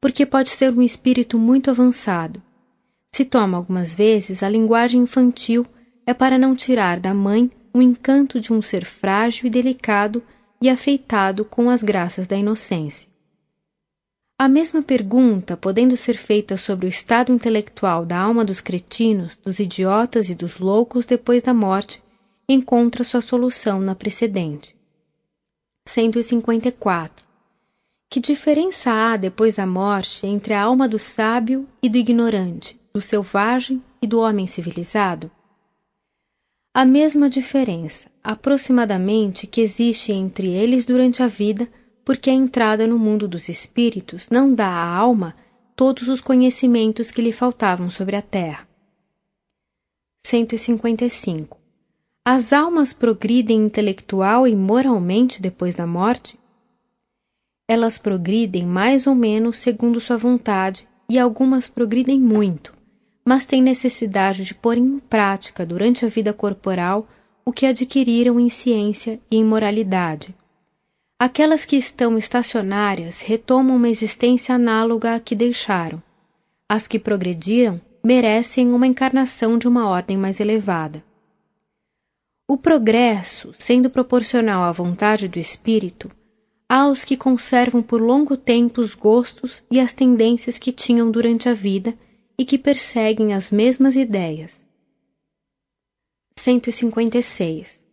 porque 0.00 0.24
pode 0.24 0.50
ser 0.50 0.72
um 0.72 0.82
espírito 0.82 1.36
muito 1.36 1.68
avançado. 1.68 2.40
Se 3.10 3.24
toma 3.24 3.56
algumas 3.56 3.92
vezes 3.92 4.44
a 4.44 4.48
linguagem 4.48 5.00
infantil 5.00 5.66
é 6.06 6.14
para 6.14 6.38
não 6.38 6.54
tirar 6.54 7.00
da 7.00 7.12
mãe 7.12 7.50
o 7.74 7.82
encanto 7.82 8.38
de 8.38 8.52
um 8.52 8.62
ser 8.62 8.84
frágil 8.84 9.48
e 9.48 9.50
delicado 9.50 10.22
e 10.62 10.68
afeitado 10.68 11.44
com 11.44 11.68
as 11.68 11.82
graças 11.82 12.28
da 12.28 12.36
inocência. 12.36 13.09
A 14.42 14.48
mesma 14.48 14.80
pergunta, 14.80 15.54
podendo 15.54 15.98
ser 15.98 16.16
feita 16.16 16.56
sobre 16.56 16.86
o 16.86 16.88
estado 16.88 17.30
intelectual 17.30 18.06
da 18.06 18.18
alma 18.18 18.42
dos 18.42 18.58
cretinos, 18.58 19.36
dos 19.44 19.60
idiotas 19.60 20.30
e 20.30 20.34
dos 20.34 20.58
loucos 20.58 21.04
depois 21.04 21.42
da 21.42 21.52
morte, 21.52 22.02
encontra 22.48 23.04
sua 23.04 23.20
solução 23.20 23.82
na 23.82 23.94
precedente. 23.94 24.74
154. 25.86 27.22
Que 28.08 28.18
diferença 28.18 28.90
há 28.90 29.18
depois 29.18 29.56
da 29.56 29.66
morte 29.66 30.26
entre 30.26 30.54
a 30.54 30.62
alma 30.62 30.88
do 30.88 30.98
sábio 30.98 31.68
e 31.82 31.88
do 31.90 31.98
ignorante, 31.98 32.80
do 32.94 33.02
selvagem 33.02 33.84
e 34.00 34.06
do 34.06 34.20
homem 34.20 34.46
civilizado? 34.46 35.30
A 36.72 36.86
mesma 36.86 37.28
diferença, 37.28 38.10
aproximadamente, 38.24 39.46
que 39.46 39.60
existe 39.60 40.12
entre 40.12 40.48
eles 40.48 40.86
durante 40.86 41.22
a 41.22 41.26
vida 41.26 41.68
porque 42.04 42.30
a 42.30 42.32
entrada 42.32 42.86
no 42.86 42.98
mundo 42.98 43.28
dos 43.28 43.48
espíritos 43.48 44.28
não 44.30 44.54
dá 44.54 44.68
à 44.68 44.96
alma 44.96 45.34
todos 45.76 46.08
os 46.08 46.20
conhecimentos 46.20 47.10
que 47.10 47.22
lhe 47.22 47.32
faltavam 47.32 47.90
sobre 47.90 48.16
a 48.16 48.22
terra. 48.22 48.68
155. 50.26 51.58
As 52.24 52.52
almas 52.52 52.92
progridem 52.92 53.64
intelectual 53.64 54.46
e 54.46 54.54
moralmente 54.54 55.40
depois 55.40 55.74
da 55.74 55.86
morte? 55.86 56.38
Elas 57.68 57.96
progridem 57.96 58.66
mais 58.66 59.06
ou 59.06 59.14
menos 59.14 59.58
segundo 59.58 60.00
sua 60.00 60.16
vontade 60.16 60.86
e 61.08 61.18
algumas 61.18 61.66
progridem 61.66 62.20
muito, 62.20 62.74
mas 63.24 63.46
têm 63.46 63.62
necessidade 63.62 64.44
de 64.44 64.54
pôr 64.54 64.76
em 64.76 64.98
prática 64.98 65.64
durante 65.64 66.04
a 66.04 66.08
vida 66.08 66.32
corporal 66.32 67.08
o 67.44 67.52
que 67.52 67.66
adquiriram 67.66 68.38
em 68.38 68.48
ciência 68.48 69.18
e 69.30 69.36
em 69.36 69.44
moralidade, 69.44 70.34
Aquelas 71.22 71.66
que 71.66 71.76
estão 71.76 72.16
estacionárias 72.16 73.20
retomam 73.20 73.76
uma 73.76 73.90
existência 73.90 74.54
análoga 74.54 75.14
à 75.14 75.20
que 75.20 75.36
deixaram. 75.36 76.02
As 76.66 76.88
que 76.88 76.98
progrediram 76.98 77.78
merecem 78.02 78.72
uma 78.72 78.86
encarnação 78.86 79.58
de 79.58 79.68
uma 79.68 79.86
ordem 79.86 80.16
mais 80.16 80.40
elevada. 80.40 81.04
O 82.48 82.56
progresso, 82.56 83.52
sendo 83.58 83.90
proporcional 83.90 84.62
à 84.62 84.72
vontade 84.72 85.28
do 85.28 85.38
espírito, 85.38 86.10
há 86.66 86.88
os 86.88 87.04
que 87.04 87.18
conservam 87.18 87.82
por 87.82 88.00
longo 88.00 88.34
tempo 88.34 88.80
os 88.80 88.94
gostos 88.94 89.62
e 89.70 89.78
as 89.78 89.92
tendências 89.92 90.56
que 90.56 90.72
tinham 90.72 91.10
durante 91.10 91.50
a 91.50 91.52
vida 91.52 91.94
e 92.38 92.46
que 92.46 92.56
perseguem 92.56 93.34
as 93.34 93.50
mesmas 93.50 93.94
ideias. 93.94 94.66
156. 96.38 97.84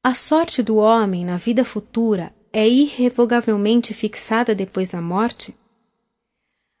A 0.00 0.14
sorte 0.14 0.62
do 0.62 0.76
homem 0.76 1.24
na 1.24 1.36
vida 1.36 1.64
futura 1.64 2.35
é 2.58 2.66
irrevogavelmente 2.66 3.92
fixada 3.92 4.54
depois 4.54 4.88
da 4.88 4.98
morte? 4.98 5.54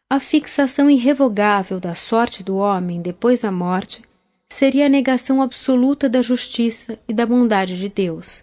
A 0.08 0.18
fixação 0.18 0.88
irrevogável 0.88 1.78
da 1.78 1.94
sorte 1.94 2.42
do 2.42 2.56
homem 2.56 3.02
depois 3.02 3.40
da 3.40 3.52
morte 3.52 4.00
seria 4.48 4.86
a 4.86 4.88
negação 4.88 5.42
absoluta 5.42 6.08
da 6.08 6.22
justiça 6.22 6.98
e 7.06 7.12
da 7.12 7.26
bondade 7.26 7.78
de 7.78 7.90
Deus, 7.90 8.42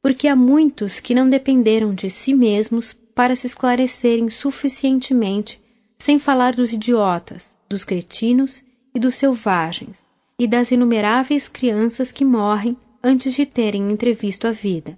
porque 0.00 0.28
há 0.28 0.36
muitos 0.36 1.00
que 1.00 1.16
não 1.16 1.28
dependeram 1.28 1.92
de 1.92 2.08
si 2.08 2.32
mesmos 2.32 2.92
para 3.12 3.34
se 3.34 3.48
esclarecerem 3.48 4.28
suficientemente, 4.28 5.60
sem 5.98 6.16
falar 6.20 6.54
dos 6.54 6.72
idiotas, 6.72 7.52
dos 7.68 7.82
cretinos 7.82 8.62
e 8.94 9.00
dos 9.00 9.16
selvagens, 9.16 10.06
e 10.38 10.46
das 10.46 10.70
inumeráveis 10.70 11.48
crianças 11.48 12.12
que 12.12 12.24
morrem 12.24 12.76
antes 13.02 13.34
de 13.34 13.44
terem 13.44 13.90
entrevisto 13.90 14.46
a 14.46 14.52
vida. 14.52 14.96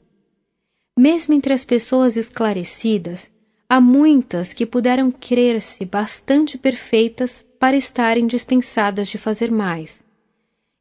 Mesmo 1.00 1.32
entre 1.32 1.54
as 1.54 1.64
pessoas 1.64 2.14
esclarecidas, 2.14 3.32
há 3.66 3.80
muitas 3.80 4.52
que 4.52 4.66
puderam 4.66 5.10
crer-se 5.10 5.82
bastante 5.86 6.58
perfeitas 6.58 7.42
para 7.58 7.74
estarem 7.74 8.26
dispensadas 8.26 9.08
de 9.08 9.16
fazer 9.16 9.50
mais. 9.50 10.04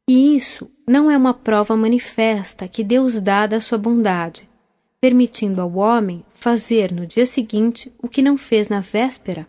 E 0.06 0.36
isso 0.36 0.70
não 0.86 1.10
é 1.10 1.16
uma 1.16 1.32
prova 1.32 1.74
manifesta 1.74 2.68
que 2.68 2.84
Deus 2.84 3.18
dá 3.18 3.46
da 3.46 3.62
sua 3.62 3.78
bondade, 3.78 4.46
permitindo 5.00 5.58
ao 5.58 5.74
homem 5.76 6.22
fazer 6.34 6.92
no 6.92 7.06
dia 7.06 7.24
seguinte 7.24 7.90
o 7.98 8.06
que 8.06 8.20
não 8.20 8.36
fez 8.36 8.68
na 8.68 8.80
véspera? 8.80 9.48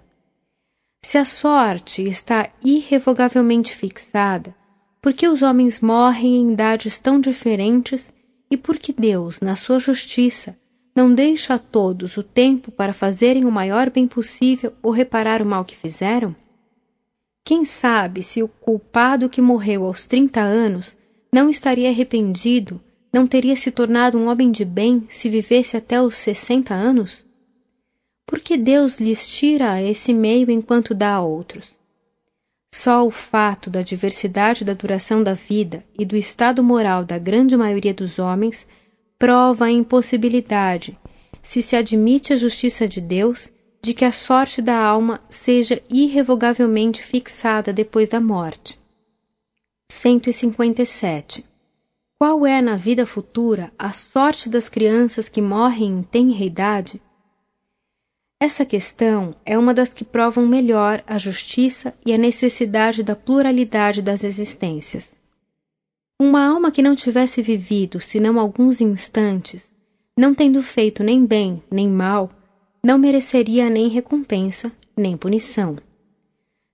Se 1.03 1.17
a 1.17 1.25
sorte 1.25 2.01
está 2.01 2.49
irrevogavelmente 2.63 3.75
fixada, 3.75 4.55
por 5.01 5.11
que 5.11 5.27
os 5.27 5.41
homens 5.41 5.81
morrem 5.81 6.37
em 6.37 6.53
idades 6.53 6.97
tão 6.97 7.19
diferentes 7.19 8.09
e 8.49 8.55
por 8.55 8.77
que 8.77 8.93
Deus, 8.93 9.41
na 9.41 9.57
sua 9.57 9.77
justiça, 9.77 10.60
não 10.95 11.13
deixa 11.13 11.53
a 11.53 11.59
todos 11.59 12.17
o 12.17 12.23
tempo 12.23 12.71
para 12.71 12.93
fazerem 12.93 13.45
o 13.45 13.51
maior 13.51 13.89
bem 13.89 14.07
possível 14.07 14.73
ou 14.83 14.91
reparar 14.91 15.41
o 15.41 15.45
mal 15.45 15.63
que 15.63 15.75
fizeram? 15.75 16.35
Quem 17.43 17.65
sabe 17.65 18.21
se 18.21 18.43
o 18.43 18.47
culpado 18.47 19.29
que 19.29 19.41
morreu 19.41 19.85
aos 19.85 20.05
trinta 20.05 20.41
anos 20.41 20.97
não 21.33 21.49
estaria 21.49 21.89
arrependido, 21.89 22.81
não 23.11 23.25
teria 23.25 23.55
se 23.55 23.71
tornado 23.71 24.17
um 24.17 24.27
homem 24.27 24.51
de 24.51 24.63
bem 24.63 25.05
se 25.09 25.29
vivesse 25.29 25.75
até 25.75 26.01
os 26.01 26.15
sessenta 26.15 26.73
anos? 26.73 27.25
Por 28.25 28.39
que 28.39 28.55
Deus 28.55 28.99
lhes 28.99 29.27
tira 29.27 29.81
esse 29.81 30.13
meio 30.13 30.49
enquanto 30.51 30.93
dá 30.93 31.15
a 31.15 31.21
outros? 31.21 31.75
Só 32.73 33.05
o 33.05 33.11
fato 33.11 33.69
da 33.69 33.81
diversidade 33.81 34.63
da 34.63 34.73
duração 34.73 35.21
da 35.21 35.33
vida 35.33 35.83
e 35.97 36.05
do 36.05 36.15
estado 36.15 36.63
moral 36.63 37.03
da 37.03 37.17
grande 37.17 37.57
maioria 37.57 37.93
dos 37.93 38.17
homens 38.17 38.65
prova 39.21 39.65
a 39.65 39.71
impossibilidade, 39.71 40.97
se 41.43 41.61
se 41.61 41.75
admite 41.75 42.33
a 42.33 42.35
justiça 42.35 42.87
de 42.87 42.99
Deus, 42.99 43.51
de 43.79 43.93
que 43.93 44.03
a 44.03 44.11
sorte 44.11 44.63
da 44.63 44.75
alma 44.75 45.21
seja 45.29 45.79
irrevogavelmente 45.87 47.03
fixada 47.03 47.71
depois 47.71 48.09
da 48.09 48.19
morte. 48.19 48.79
157. 49.91 51.45
Qual 52.17 52.47
é 52.47 52.63
na 52.63 52.75
vida 52.75 53.05
futura 53.05 53.71
a 53.77 53.93
sorte 53.93 54.49
das 54.49 54.67
crianças 54.67 55.29
que 55.29 55.39
morrem 55.39 55.99
em 55.99 56.01
tenra 56.01 56.43
idade? 56.43 56.99
Essa 58.39 58.65
questão 58.65 59.35
é 59.45 59.55
uma 59.55 59.71
das 59.71 59.93
que 59.93 60.03
provam 60.03 60.47
melhor 60.47 61.03
a 61.05 61.19
justiça 61.19 61.93
e 62.03 62.11
a 62.11 62.17
necessidade 62.17 63.03
da 63.03 63.15
pluralidade 63.15 64.01
das 64.01 64.23
existências. 64.23 65.20
Uma 66.23 66.45
alma 66.45 66.69
que 66.69 66.83
não 66.83 66.95
tivesse 66.95 67.41
vivido 67.41 67.99
senão 67.99 68.39
alguns 68.39 68.79
instantes, 68.79 69.75
não 70.15 70.35
tendo 70.35 70.61
feito 70.61 71.03
nem 71.03 71.25
bem 71.25 71.63
nem 71.71 71.89
mal, 71.89 72.29
não 72.85 72.99
mereceria 72.99 73.71
nem 73.71 73.87
recompensa 73.87 74.71
nem 74.95 75.17
punição. 75.17 75.77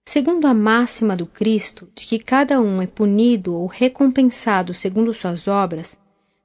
Segundo 0.06 0.48
a 0.48 0.54
máxima 0.54 1.16
do 1.16 1.26
Cristo 1.26 1.88
de 1.96 2.06
que 2.06 2.20
cada 2.20 2.60
um 2.60 2.82
é 2.82 2.88
punido 2.88 3.56
ou 3.56 3.68
recompensado 3.68 4.74
segundo 4.74 5.14
suas 5.14 5.48
obras, 5.48 5.98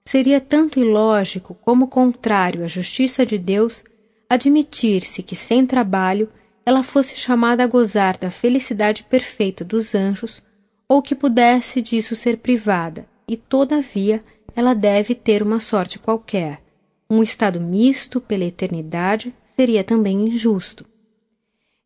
seria 0.04 0.40
tanto 0.40 0.78
ilógico 0.78 1.56
como 1.56 1.88
contrário 1.88 2.65
à 2.65 2.68
justiça 2.68 3.26
de 3.26 3.36
Deus 3.36 3.83
admitir-se 4.31 5.24
que 5.24 5.35
sem 5.35 5.67
trabalho 5.67 6.28
ela 6.65 6.85
fosse 6.85 7.17
chamada 7.17 7.65
a 7.65 7.67
gozar 7.67 8.17
da 8.17 8.31
felicidade 8.31 9.02
perfeita 9.02 9.65
dos 9.65 9.92
anjos, 9.92 10.40
ou 10.92 11.00
que 11.00 11.14
pudesse 11.14 11.80
disso 11.80 12.14
ser 12.14 12.36
privada, 12.36 13.08
e 13.26 13.34
todavia 13.34 14.22
ela 14.54 14.74
deve 14.74 15.14
ter 15.14 15.42
uma 15.42 15.58
sorte 15.58 15.98
qualquer. 15.98 16.60
Um 17.08 17.22
estado 17.22 17.58
misto 17.58 18.20
pela 18.20 18.44
eternidade 18.44 19.34
seria 19.42 19.82
também 19.82 20.26
injusto. 20.26 20.84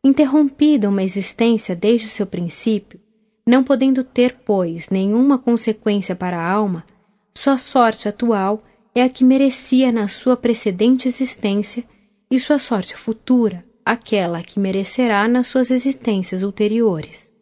Interrompida 0.02 0.88
uma 0.88 1.04
existência 1.04 1.76
desde 1.76 2.08
o 2.08 2.10
seu 2.10 2.26
princípio, 2.26 2.98
não 3.46 3.62
podendo 3.62 4.02
ter, 4.02 4.40
pois, 4.44 4.90
nenhuma 4.90 5.38
consequência 5.38 6.16
para 6.16 6.40
a 6.40 6.50
alma, 6.50 6.84
sua 7.32 7.58
sorte 7.58 8.08
atual 8.08 8.64
é 8.92 9.04
a 9.04 9.08
que 9.08 9.22
merecia 9.22 9.92
na 9.92 10.08
sua 10.08 10.36
precedente 10.36 11.06
existência 11.06 11.84
e 12.28 12.40
sua 12.40 12.58
sorte 12.58 12.96
futura, 12.96 13.64
aquela 13.84 14.42
que 14.42 14.58
merecerá 14.58 15.28
nas 15.28 15.46
suas 15.46 15.70
existências 15.70 16.42
ulteriores. 16.42 17.35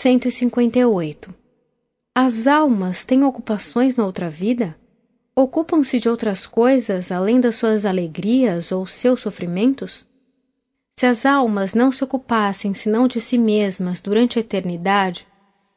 158. 0.00 1.34
As 2.14 2.46
almas 2.46 3.04
têm 3.04 3.24
ocupações 3.24 3.96
na 3.96 4.06
outra 4.06 4.30
vida? 4.30 4.78
Ocupam-se 5.34 5.98
de 5.98 6.08
outras 6.08 6.46
coisas 6.46 7.10
além 7.10 7.40
das 7.40 7.56
suas 7.56 7.84
alegrias 7.84 8.70
ou 8.70 8.86
seus 8.86 9.20
sofrimentos? 9.20 10.06
Se 10.96 11.04
as 11.04 11.26
almas 11.26 11.74
não 11.74 11.90
se 11.90 12.04
ocupassem 12.04 12.74
senão 12.74 13.08
de 13.08 13.20
si 13.20 13.36
mesmas 13.36 14.00
durante 14.00 14.38
a 14.38 14.40
eternidade, 14.40 15.26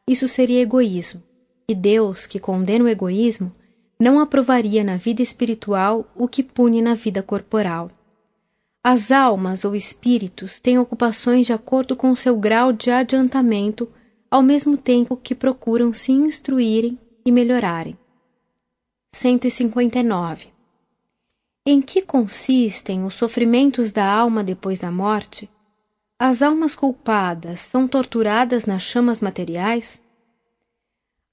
isso 0.07 0.27
seria 0.27 0.61
egoísmo, 0.61 1.23
e 1.67 1.73
Deus, 1.73 2.27
que 2.27 2.39
condena 2.39 2.85
o 2.85 2.89
egoísmo, 2.89 3.51
não 3.99 4.19
aprovaria 4.19 4.83
na 4.83 4.97
vida 4.97 5.23
espiritual 5.23 6.05
o 6.15 6.27
que 6.27 6.43
pune 6.43 6.79
na 6.79 6.93
vida 6.93 7.23
corporal. 7.23 7.89
As 8.83 9.11
almas 9.11 9.65
ou 9.65 9.75
espíritos 9.75 10.59
têm 10.59 10.77
ocupações 10.77 11.47
de 11.47 11.53
acordo 11.53 11.95
com 11.95 12.15
seu 12.15 12.37
grau 12.37 12.71
de 12.71 12.91
adiantamento, 12.91 13.89
ao 14.31 14.41
mesmo 14.41 14.77
tempo 14.77 15.17
que 15.17 15.35
procuram 15.35 15.91
se 15.91 16.13
instruírem 16.13 16.97
e 17.25 17.31
melhorarem. 17.33 17.97
159. 19.13 20.47
Em 21.65 21.81
que 21.81 22.01
consistem 22.01 23.03
os 23.03 23.13
sofrimentos 23.13 23.91
da 23.91 24.09
alma 24.09 24.41
depois 24.41 24.79
da 24.79 24.89
morte? 24.89 25.49
As 26.17 26.41
almas 26.41 26.73
culpadas 26.73 27.59
são 27.59 27.85
torturadas 27.89 28.65
nas 28.65 28.81
chamas 28.83 29.19
materiais? 29.19 30.01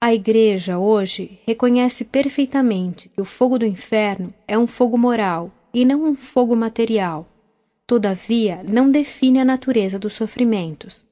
A 0.01 0.13
Igreja 0.13 0.77
hoje 0.77 1.39
reconhece 1.45 2.03
perfeitamente 2.03 3.07
que 3.07 3.21
o 3.21 3.25
fogo 3.25 3.57
do 3.57 3.65
inferno 3.65 4.33
é 4.45 4.57
um 4.57 4.67
fogo 4.67 4.97
moral 4.97 5.51
e 5.73 5.85
não 5.85 6.03
um 6.03 6.15
fogo 6.15 6.55
material. 6.55 7.25
Todavia, 7.87 8.59
não 8.67 8.89
define 8.89 9.39
a 9.39 9.45
natureza 9.45 9.97
dos 9.97 10.13
sofrimentos. 10.13 11.07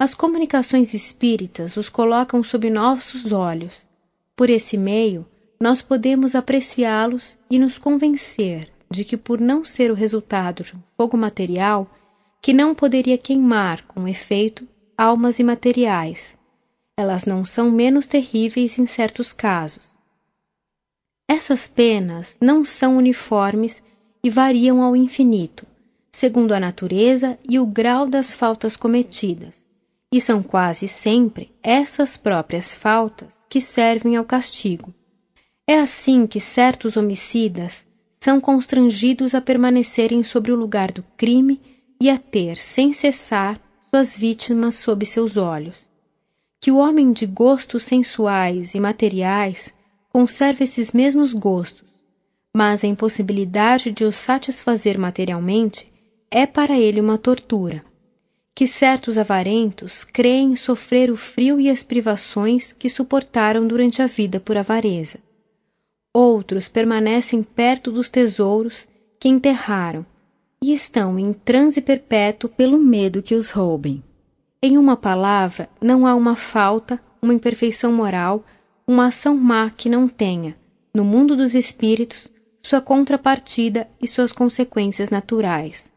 As 0.00 0.14
comunicações 0.14 0.94
espíritas 0.94 1.76
os 1.76 1.88
colocam 1.88 2.44
sob 2.44 2.70
nossos 2.70 3.32
olhos. 3.32 3.84
Por 4.36 4.48
esse 4.48 4.78
meio, 4.78 5.26
nós 5.60 5.82
podemos 5.82 6.36
apreciá-los 6.36 7.36
e 7.50 7.58
nos 7.58 7.78
convencer 7.78 8.70
de 8.88 9.04
que, 9.04 9.16
por 9.16 9.40
não 9.40 9.64
ser 9.64 9.90
o 9.90 9.94
resultado 9.94 10.62
de 10.62 10.76
um 10.76 10.80
fogo 10.96 11.16
material, 11.16 11.90
que 12.40 12.52
não 12.52 12.76
poderia 12.76 13.18
queimar 13.18 13.84
com 13.88 14.06
efeito 14.06 14.68
almas 14.96 15.40
imateriais, 15.40 16.38
elas 16.96 17.24
não 17.24 17.44
são 17.44 17.68
menos 17.68 18.06
terríveis 18.06 18.78
em 18.78 18.86
certos 18.86 19.32
casos. 19.32 19.92
Essas 21.28 21.66
penas 21.66 22.38
não 22.40 22.64
são 22.64 22.96
uniformes 22.96 23.82
e 24.22 24.30
variam 24.30 24.80
ao 24.80 24.94
infinito, 24.94 25.66
segundo 26.12 26.52
a 26.52 26.60
natureza 26.60 27.36
e 27.48 27.58
o 27.58 27.66
grau 27.66 28.06
das 28.06 28.32
faltas 28.32 28.76
cometidas, 28.76 29.66
e 30.12 30.20
são 30.20 30.42
quase 30.42 30.88
sempre 30.88 31.52
essas 31.62 32.16
próprias 32.16 32.72
faltas 32.72 33.34
que 33.48 33.60
servem 33.60 34.16
ao 34.16 34.24
castigo. 34.24 34.94
É 35.66 35.78
assim 35.78 36.26
que 36.26 36.40
certos 36.40 36.96
homicidas 36.96 37.86
são 38.18 38.40
constrangidos 38.40 39.34
a 39.34 39.40
permanecerem 39.40 40.22
sobre 40.22 40.50
o 40.50 40.56
lugar 40.56 40.90
do 40.90 41.02
crime 41.16 41.60
e 42.00 42.08
a 42.08 42.16
ter, 42.16 42.56
sem 42.56 42.92
cessar, 42.92 43.60
suas 43.90 44.16
vítimas 44.16 44.76
sob 44.76 45.04
seus 45.04 45.36
olhos 45.36 45.88
que 46.60 46.70
o 46.70 46.76
homem 46.76 47.12
de 47.12 47.24
gostos 47.26 47.84
sensuais 47.84 48.74
e 48.74 48.80
materiais 48.80 49.72
conserve 50.10 50.64
esses 50.64 50.92
mesmos 50.92 51.32
gostos, 51.32 51.86
mas 52.54 52.82
a 52.82 52.88
impossibilidade 52.88 53.92
de 53.92 54.04
os 54.04 54.16
satisfazer 54.16 54.98
materialmente 54.98 55.90
é 56.30 56.46
para 56.46 56.78
ele 56.78 57.00
uma 57.00 57.16
tortura. 57.16 57.84
Que 58.58 58.66
certos 58.66 59.16
avarentos 59.16 60.02
creem 60.02 60.56
sofrer 60.56 61.12
o 61.12 61.16
frio 61.16 61.60
e 61.60 61.70
as 61.70 61.84
privações 61.84 62.72
que 62.72 62.88
suportaram 62.88 63.68
durante 63.68 64.02
a 64.02 64.08
vida 64.08 64.40
por 64.40 64.56
avareza. 64.56 65.20
Outros 66.12 66.66
permanecem 66.66 67.40
perto 67.40 67.92
dos 67.92 68.08
tesouros 68.08 68.88
que 69.20 69.28
enterraram 69.28 70.04
e 70.60 70.72
estão 70.72 71.16
em 71.20 71.32
transe 71.32 71.80
perpétuo 71.80 72.50
pelo 72.50 72.78
medo 72.78 73.22
que 73.22 73.36
os 73.36 73.52
roubem. 73.52 74.02
Em 74.60 74.76
uma 74.76 74.96
palavra, 74.96 75.70
não 75.80 76.04
há 76.04 76.16
uma 76.16 76.34
falta, 76.34 77.00
uma 77.22 77.34
imperfeição 77.34 77.92
moral, 77.92 78.44
uma 78.84 79.06
ação 79.06 79.36
má 79.36 79.70
que 79.70 79.88
não 79.88 80.08
tenha, 80.08 80.56
no 80.92 81.04
mundo 81.04 81.36
dos 81.36 81.54
espíritos, 81.54 82.26
sua 82.60 82.80
contrapartida 82.80 83.88
e 84.02 84.08
suas 84.08 84.32
consequências 84.32 85.10
naturais. 85.10 85.96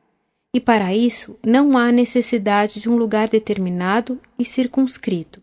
E 0.53 0.59
para 0.59 0.93
isso 0.93 1.37
não 1.45 1.77
há 1.77 1.91
necessidade 1.91 2.81
de 2.81 2.89
um 2.89 2.97
lugar 2.97 3.29
determinado 3.29 4.19
e 4.37 4.43
circunscrito. 4.43 5.41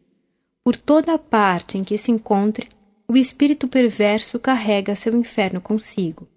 Por 0.63 0.77
toda 0.77 1.15
a 1.15 1.19
parte 1.19 1.79
em 1.79 1.85
que 1.85 1.97
se 1.97 2.11
encontre, 2.11 2.69
o 3.09 3.17
espírito 3.17 3.67
perverso 3.67 4.39
carrega 4.39 4.95
seu 4.95 5.17
inferno 5.17 5.63
consigo. 5.63 6.29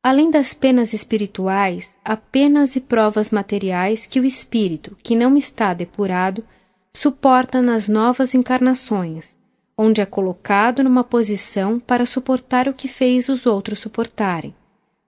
Além 0.00 0.30
das 0.30 0.54
penas 0.54 0.92
espirituais, 0.92 1.98
há 2.04 2.16
penas 2.16 2.76
e 2.76 2.80
provas 2.80 3.30
materiais 3.30 4.06
que 4.06 4.20
o 4.20 4.24
espírito, 4.24 4.96
que 5.02 5.16
não 5.16 5.36
está 5.36 5.74
depurado, 5.74 6.44
suporta 6.92 7.60
nas 7.60 7.88
novas 7.88 8.34
encarnações, 8.34 9.36
onde 9.76 10.00
é 10.00 10.06
colocado 10.06 10.84
numa 10.84 11.02
posição 11.02 11.80
para 11.80 12.06
suportar 12.06 12.68
o 12.68 12.74
que 12.74 12.86
fez 12.86 13.28
os 13.28 13.46
outros 13.46 13.80
suportarem, 13.80 14.54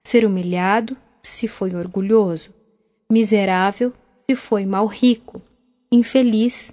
ser 0.03 0.25
humilhado 0.25 0.97
se 1.23 1.47
foi 1.47 1.75
orgulhoso, 1.75 2.56
miserável 3.11 3.93
se 4.27 4.35
foi 4.35 4.67
mal 4.67 4.87
rico, 4.87 5.41
infeliz 5.91 6.73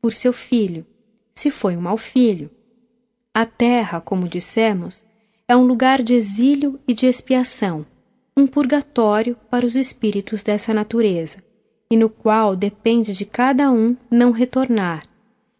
por 0.00 0.12
seu 0.12 0.32
filho, 0.32 0.86
se 1.34 1.50
foi 1.50 1.76
um 1.76 1.80
mau 1.80 1.96
filho. 1.96 2.50
A 3.32 3.46
terra, 3.46 4.00
como 4.00 4.28
dissemos, 4.28 5.06
é 5.48 5.56
um 5.56 5.64
lugar 5.64 6.02
de 6.02 6.14
exílio 6.14 6.78
e 6.86 6.92
de 6.92 7.06
expiação, 7.06 7.86
um 8.36 8.46
purgatório 8.46 9.36
para 9.50 9.66
os 9.66 9.74
espíritos 9.74 10.42
dessa 10.44 10.74
natureza, 10.74 11.42
e 11.90 11.96
no 11.96 12.08
qual 12.08 12.54
depende 12.56 13.14
de 13.14 13.24
cada 13.24 13.70
um 13.70 13.96
não 14.10 14.32
retornar, 14.32 15.02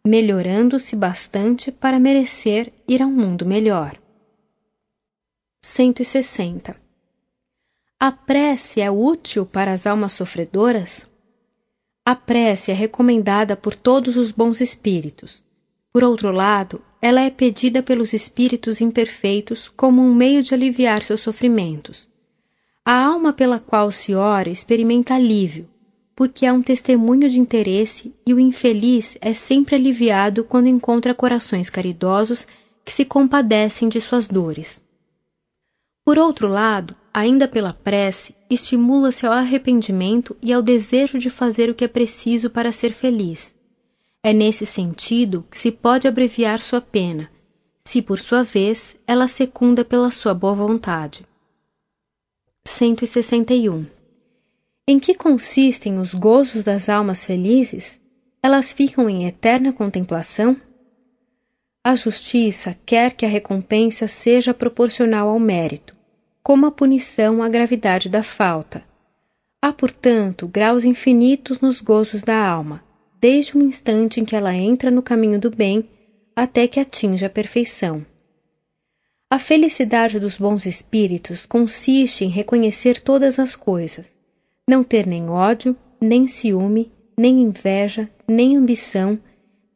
melhorando-se 0.05 0.97
bastante 0.97 1.71
para 1.71 2.01
merecer 2.01 2.73
ir 2.89 3.01
a 3.03 3.07
um 3.07 3.13
mundo 3.13 3.47
melhor. 3.47 3.99
160. 5.65 6.82
A 8.05 8.11
prece 8.11 8.81
é 8.81 8.91
útil 8.91 9.47
para 9.47 9.73
as 9.73 9.87
almas 9.87 10.15
sofredoras? 10.15 11.09
A 12.05 12.17
prece 12.17 12.73
é 12.73 12.75
recomendada 12.75 13.57
por 13.57 13.77
todos 13.77 14.17
os 14.17 14.33
bons 14.33 14.61
espíritos. 14.61 15.41
Por 15.93 16.03
outro 16.03 16.33
lado, 16.33 16.83
ela 17.01 17.21
é 17.21 17.31
pedida 17.31 17.81
pelos 17.81 18.13
espíritos 18.13 18.81
imperfeitos 18.81 19.69
como 19.69 20.03
um 20.03 20.13
meio 20.13 20.43
de 20.43 20.53
aliviar 20.53 21.05
seus 21.05 21.21
sofrimentos. 21.21 22.11
A 22.85 23.05
alma 23.05 23.33
pela 23.33 23.61
qual 23.61 23.93
se 23.93 24.17
ora 24.17 24.51
experimenta 24.51 25.15
alívio, 25.15 25.71
porque 26.17 26.45
é 26.45 26.53
um 26.53 26.61
testemunho 26.61 27.31
de 27.31 27.39
interesse 27.39 28.13
e 28.27 28.35
o 28.35 28.41
infeliz 28.41 29.17
é 29.21 29.33
sempre 29.33 29.77
aliviado 29.77 30.43
quando 30.43 30.67
encontra 30.67 31.15
corações 31.15 31.71
caridosos 31.71 32.49
que 32.85 32.93
se 32.93 33.05
compadecem 33.05 33.89
de 33.89 34.01
suas 34.01 34.27
dores. 34.27 34.83
Por 36.05 36.19
outro 36.19 36.49
lado, 36.49 36.97
ainda 37.13 37.47
pela 37.47 37.73
prece, 37.73 38.35
estimula-se 38.49 39.27
ao 39.27 39.33
arrependimento 39.33 40.37
e 40.41 40.53
ao 40.53 40.63
desejo 40.63 41.19
de 41.19 41.29
fazer 41.29 41.69
o 41.69 41.75
que 41.75 41.85
é 41.85 41.89
preciso 41.89 42.49
para 42.49 42.73
ser 42.73 42.93
feliz. 42.93 43.55
É 44.23 44.33
nesse 44.33 44.65
sentido 44.65 45.45
que 45.51 45.59
se 45.59 45.71
pode 45.71 46.07
abreviar 46.07 46.61
sua 46.61 46.81
pena, 46.81 47.31
se 47.85 48.01
por 48.01 48.19
sua 48.19 48.43
vez 48.43 48.97
ela 49.07 49.29
secunda 49.29 49.85
pela 49.85 50.11
sua 50.11 50.33
boa 50.33 50.55
vontade. 50.55 51.27
161. 52.65 53.85
Em 54.87 54.99
que 54.99 55.15
consistem 55.15 55.99
os 55.99 56.15
gozos 56.15 56.65
das 56.65 56.89
almas 56.89 57.25
felizes? 57.25 58.01
Elas 58.43 58.73
ficam 58.73 59.09
em 59.09 59.27
eterna 59.27 59.73
contemplação? 59.73 60.57
A 61.85 61.97
justiça 61.97 62.77
quer 62.87 63.13
que 63.13 63.27
a 63.27 63.29
recompensa 63.29 64.07
seja 64.07 64.55
proporcional 64.55 65.29
ao 65.29 65.39
mérito, 65.41 65.97
como 66.43 66.67
a 66.67 66.71
punição 66.71 67.43
à 67.43 67.49
gravidade 67.49 68.09
da 68.09 68.23
falta. 68.23 68.85
Há, 69.61 69.73
portanto, 69.73 70.49
graus 70.49 70.85
infinitos 70.85 71.61
nos 71.61 71.81
gozos 71.81 72.25
da 72.25 72.37
alma, 72.37 72.83
desde 73.21 73.57
o 73.57 73.63
instante 73.63 74.21
em 74.21 74.25
que 74.25 74.35
ela 74.35 74.53
entra 74.53 74.91
no 74.91 75.03
caminho 75.03 75.39
do 75.39 75.51
bem 75.51 75.89
até 76.35 76.67
que 76.67 76.81
atinja 76.81 77.27
a 77.27 77.31
perfeição. 77.31 78.05
A 79.31 79.39
felicidade 79.39 80.19
dos 80.19 80.37
bons 80.37 80.67
espíritos 80.67 81.47
consiste 81.47 82.25
em 82.25 82.29
reconhecer 82.29 83.01
todas 83.01 83.39
as 83.39 83.55
coisas, 83.55 84.15
não 84.69 84.83
ter 84.83 85.07
nem 85.07 85.31
ódio, 85.31 85.77
nem 86.01 86.27
ciúme, 86.27 86.91
nem 87.17 87.41
inveja, 87.41 88.11
nem 88.27 88.57
ambição, 88.57 89.19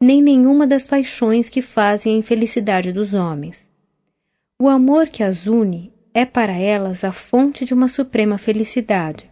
nem 0.01 0.21
nenhuma 0.21 0.67
das 0.67 0.85
paixões 0.85 1.47
que 1.47 1.61
fazem 1.61 2.15
a 2.15 2.17
infelicidade 2.17 2.91
dos 2.91 3.13
homens. 3.13 3.69
O 4.59 4.67
amor 4.67 5.07
que 5.07 5.23
as 5.23 5.47
une 5.47 5.93
é 6.17 6.25
para 6.25 6.53
elas 6.53 7.03
a 7.03 7.11
fonte 7.11 7.63
de 7.63 7.75
uma 7.75 7.87
suprema 7.87 8.39
felicidade. 8.39 9.29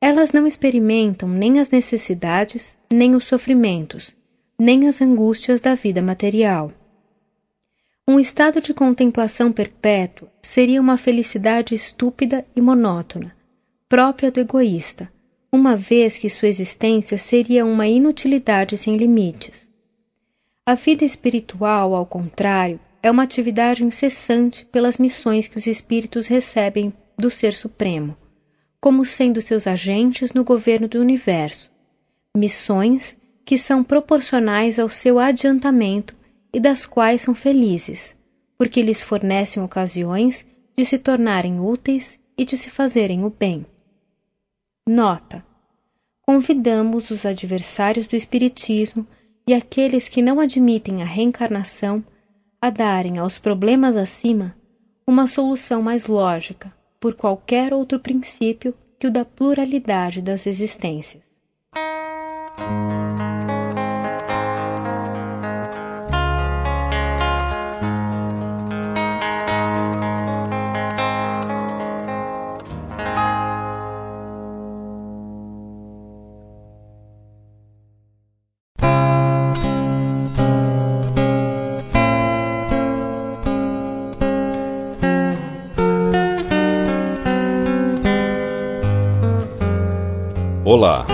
Elas 0.00 0.32
não 0.32 0.44
experimentam 0.44 1.28
nem 1.28 1.60
as 1.60 1.70
necessidades, 1.70 2.76
nem 2.92 3.14
os 3.14 3.26
sofrimentos, 3.26 4.12
nem 4.58 4.88
as 4.88 5.00
angústias 5.00 5.60
da 5.60 5.76
vida 5.76 6.02
material. 6.02 6.72
Um 8.08 8.18
estado 8.18 8.60
de 8.60 8.74
contemplação 8.74 9.52
perpétua 9.52 10.28
seria 10.42 10.80
uma 10.80 10.96
felicidade 10.96 11.76
estúpida 11.76 12.44
e 12.56 12.60
monótona, 12.60 13.32
própria 13.88 14.32
do 14.32 14.40
egoísta, 14.40 15.08
uma 15.52 15.76
vez 15.76 16.18
que 16.18 16.28
sua 16.28 16.48
existência 16.48 17.16
seria 17.18 17.64
uma 17.64 17.86
inutilidade 17.86 18.76
sem 18.76 18.96
limites. 18.96 19.70
A 20.66 20.74
vida 20.74 21.04
espiritual, 21.04 21.94
ao 21.94 22.04
contrário, 22.04 22.80
é 23.02 23.10
uma 23.10 23.22
atividade 23.22 23.84
incessante 23.84 24.64
pelas 24.66 24.98
missões 24.98 25.48
que 25.48 25.56
os 25.56 25.66
espíritos 25.66 26.26
recebem 26.26 26.92
do 27.16 27.30
Ser 27.30 27.52
Supremo, 27.52 28.16
como 28.80 29.04
sendo 29.04 29.40
seus 29.40 29.66
agentes 29.66 30.32
no 30.32 30.44
governo 30.44 30.88
do 30.88 31.00
universo, 31.00 31.70
missões 32.36 33.16
que 33.44 33.58
são 33.58 33.82
proporcionais 33.82 34.78
ao 34.78 34.88
seu 34.88 35.18
adiantamento 35.18 36.14
e 36.52 36.60
das 36.60 36.86
quais 36.86 37.22
são 37.22 37.34
felizes, 37.34 38.16
porque 38.56 38.82
lhes 38.82 39.02
fornecem 39.02 39.62
ocasiões 39.62 40.46
de 40.76 40.84
se 40.84 40.98
tornarem 40.98 41.60
úteis 41.60 42.18
e 42.36 42.44
de 42.44 42.56
se 42.56 42.70
fazerem 42.70 43.24
o 43.24 43.30
bem. 43.30 43.66
Nota: 44.88 45.44
convidamos 46.22 47.10
os 47.10 47.26
adversários 47.26 48.06
do 48.06 48.16
Espiritismo 48.16 49.06
e 49.46 49.54
aqueles 49.54 50.08
que 50.08 50.22
não 50.22 50.40
admitem 50.40 51.02
a 51.02 51.06
reencarnação 51.06 52.04
a 52.60 52.70
darem 52.70 53.18
aos 53.18 53.38
problemas 53.38 53.96
acima 53.96 54.54
uma 55.06 55.26
solução 55.26 55.82
mais 55.82 56.06
lógica 56.06 56.72
por 57.00 57.14
qualquer 57.14 57.72
outro 57.72 57.98
princípio 57.98 58.74
que 58.98 59.06
o 59.06 59.10
da 59.10 59.24
pluralidade 59.24 60.20
das 60.20 60.46
existências. 60.46 61.24
Olá! 90.82 91.06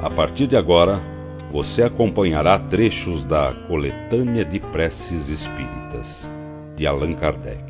A 0.00 0.08
partir 0.08 0.46
de 0.46 0.56
agora, 0.56 1.02
você 1.50 1.82
acompanhará 1.82 2.56
trechos 2.56 3.24
da 3.24 3.52
Coletânea 3.66 4.44
de 4.44 4.60
Preces 4.60 5.28
Espíritas, 5.28 6.30
de 6.76 6.86
Allan 6.86 7.10
Kardec, 7.10 7.64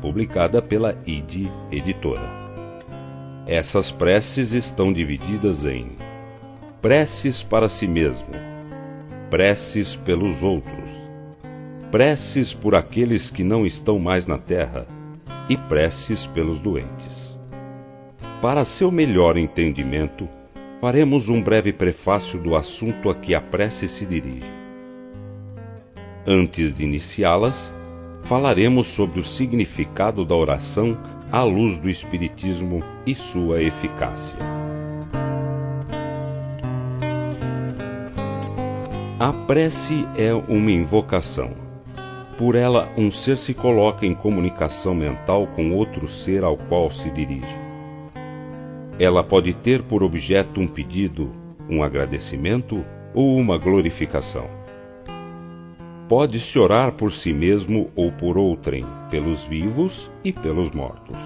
publicada 0.00 0.62
pela 0.62 0.96
ID 1.04 1.46
Editora. 1.70 2.26
Essas 3.46 3.90
preces 3.90 4.54
estão 4.54 4.94
divididas 4.94 5.66
em 5.66 5.98
preces 6.80 7.42
para 7.42 7.68
si 7.68 7.86
mesmo, 7.86 8.30
preces 9.28 9.94
pelos 9.94 10.42
outros, 10.42 10.90
preces 11.90 12.54
por 12.54 12.74
aqueles 12.74 13.30
que 13.30 13.44
não 13.44 13.66
estão 13.66 13.98
mais 13.98 14.26
na 14.26 14.38
terra 14.38 14.86
e 15.50 15.56
preces 15.58 16.24
pelos 16.24 16.58
doentes. 16.58 17.19
Para 18.40 18.64
seu 18.64 18.90
melhor 18.90 19.36
entendimento, 19.36 20.26
faremos 20.80 21.28
um 21.28 21.42
breve 21.42 21.74
prefácio 21.74 22.38
do 22.38 22.56
assunto 22.56 23.10
a 23.10 23.14
que 23.14 23.34
a 23.34 23.40
prece 23.40 23.86
se 23.86 24.06
dirige. 24.06 24.50
Antes 26.26 26.78
de 26.78 26.84
iniciá-las, 26.84 27.70
falaremos 28.24 28.88
sobre 28.88 29.20
o 29.20 29.24
significado 29.24 30.24
da 30.24 30.34
oração 30.34 30.96
à 31.30 31.42
luz 31.42 31.76
do 31.76 31.90
Espiritismo 31.90 32.82
e 33.06 33.14
sua 33.14 33.62
eficácia. 33.62 34.38
A 39.18 39.34
prece 39.46 40.08
é 40.16 40.32
uma 40.32 40.70
invocação. 40.70 41.50
Por 42.38 42.54
ela, 42.54 42.88
um 42.96 43.10
ser 43.10 43.36
se 43.36 43.52
coloca 43.52 44.06
em 44.06 44.14
comunicação 44.14 44.94
mental 44.94 45.46
com 45.48 45.72
outro 45.72 46.08
ser 46.08 46.42
ao 46.42 46.56
qual 46.56 46.90
se 46.90 47.10
dirige. 47.10 47.69
Ela 49.00 49.24
pode 49.24 49.54
ter 49.54 49.82
por 49.82 50.02
objeto 50.02 50.60
um 50.60 50.68
pedido, 50.68 51.30
um 51.70 51.82
agradecimento 51.82 52.84
ou 53.14 53.34
uma 53.38 53.56
glorificação. 53.56 54.44
Pode-se 56.06 56.58
orar 56.58 56.92
por 56.92 57.10
si 57.10 57.32
mesmo 57.32 57.90
ou 57.96 58.12
por 58.12 58.36
outrem, 58.36 58.84
pelos 59.10 59.42
vivos 59.42 60.10
e 60.22 60.34
pelos 60.34 60.70
mortos. 60.70 61.16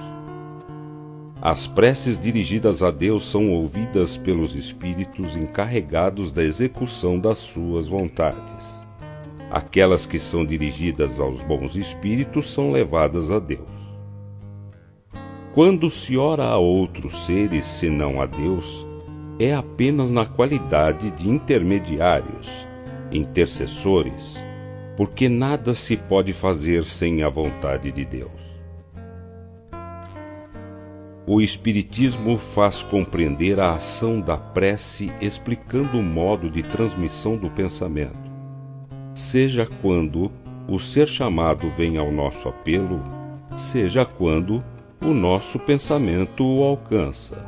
As 1.42 1.66
preces 1.66 2.16
dirigidas 2.16 2.80
a 2.80 2.92
Deus 2.92 3.24
são 3.24 3.50
ouvidas 3.50 4.16
pelos 4.16 4.54
espíritos 4.54 5.36
encarregados 5.36 6.30
da 6.30 6.44
execução 6.44 7.18
das 7.18 7.38
suas 7.40 7.88
vontades. 7.88 8.86
Aquelas 9.50 10.06
que 10.06 10.20
são 10.20 10.46
dirigidas 10.46 11.18
aos 11.18 11.42
bons 11.42 11.74
espíritos 11.74 12.52
são 12.52 12.70
levadas 12.70 13.32
a 13.32 13.40
Deus. 13.40 13.73
Quando 15.54 15.88
se 15.88 16.16
ora 16.16 16.46
a 16.46 16.58
outros 16.58 17.26
seres 17.26 17.64
senão 17.64 18.20
a 18.20 18.26
Deus, 18.26 18.84
é 19.38 19.54
apenas 19.54 20.10
na 20.10 20.26
qualidade 20.26 21.12
de 21.12 21.28
intermediários, 21.28 22.66
intercessores, 23.12 24.36
porque 24.96 25.28
nada 25.28 25.72
se 25.72 25.96
pode 25.96 26.32
fazer 26.32 26.82
sem 26.82 27.22
a 27.22 27.28
vontade 27.28 27.92
de 27.92 28.04
Deus. 28.04 28.32
O 31.24 31.40
Espiritismo 31.40 32.36
faz 32.36 32.82
compreender 32.82 33.60
a 33.60 33.74
ação 33.74 34.20
da 34.20 34.36
prece 34.36 35.12
explicando 35.20 36.00
o 36.00 36.02
modo 36.02 36.50
de 36.50 36.64
transmissão 36.64 37.36
do 37.36 37.48
pensamento, 37.48 38.28
seja 39.14 39.68
quando 39.80 40.32
o 40.68 40.80
ser 40.80 41.06
chamado 41.06 41.70
vem 41.76 41.96
ao 41.96 42.10
nosso 42.10 42.48
apelo, 42.48 43.00
seja 43.56 44.04
quando 44.04 44.60
o 45.04 45.12
nosso 45.12 45.58
pensamento 45.58 46.44
o 46.44 46.62
alcança. 46.62 47.44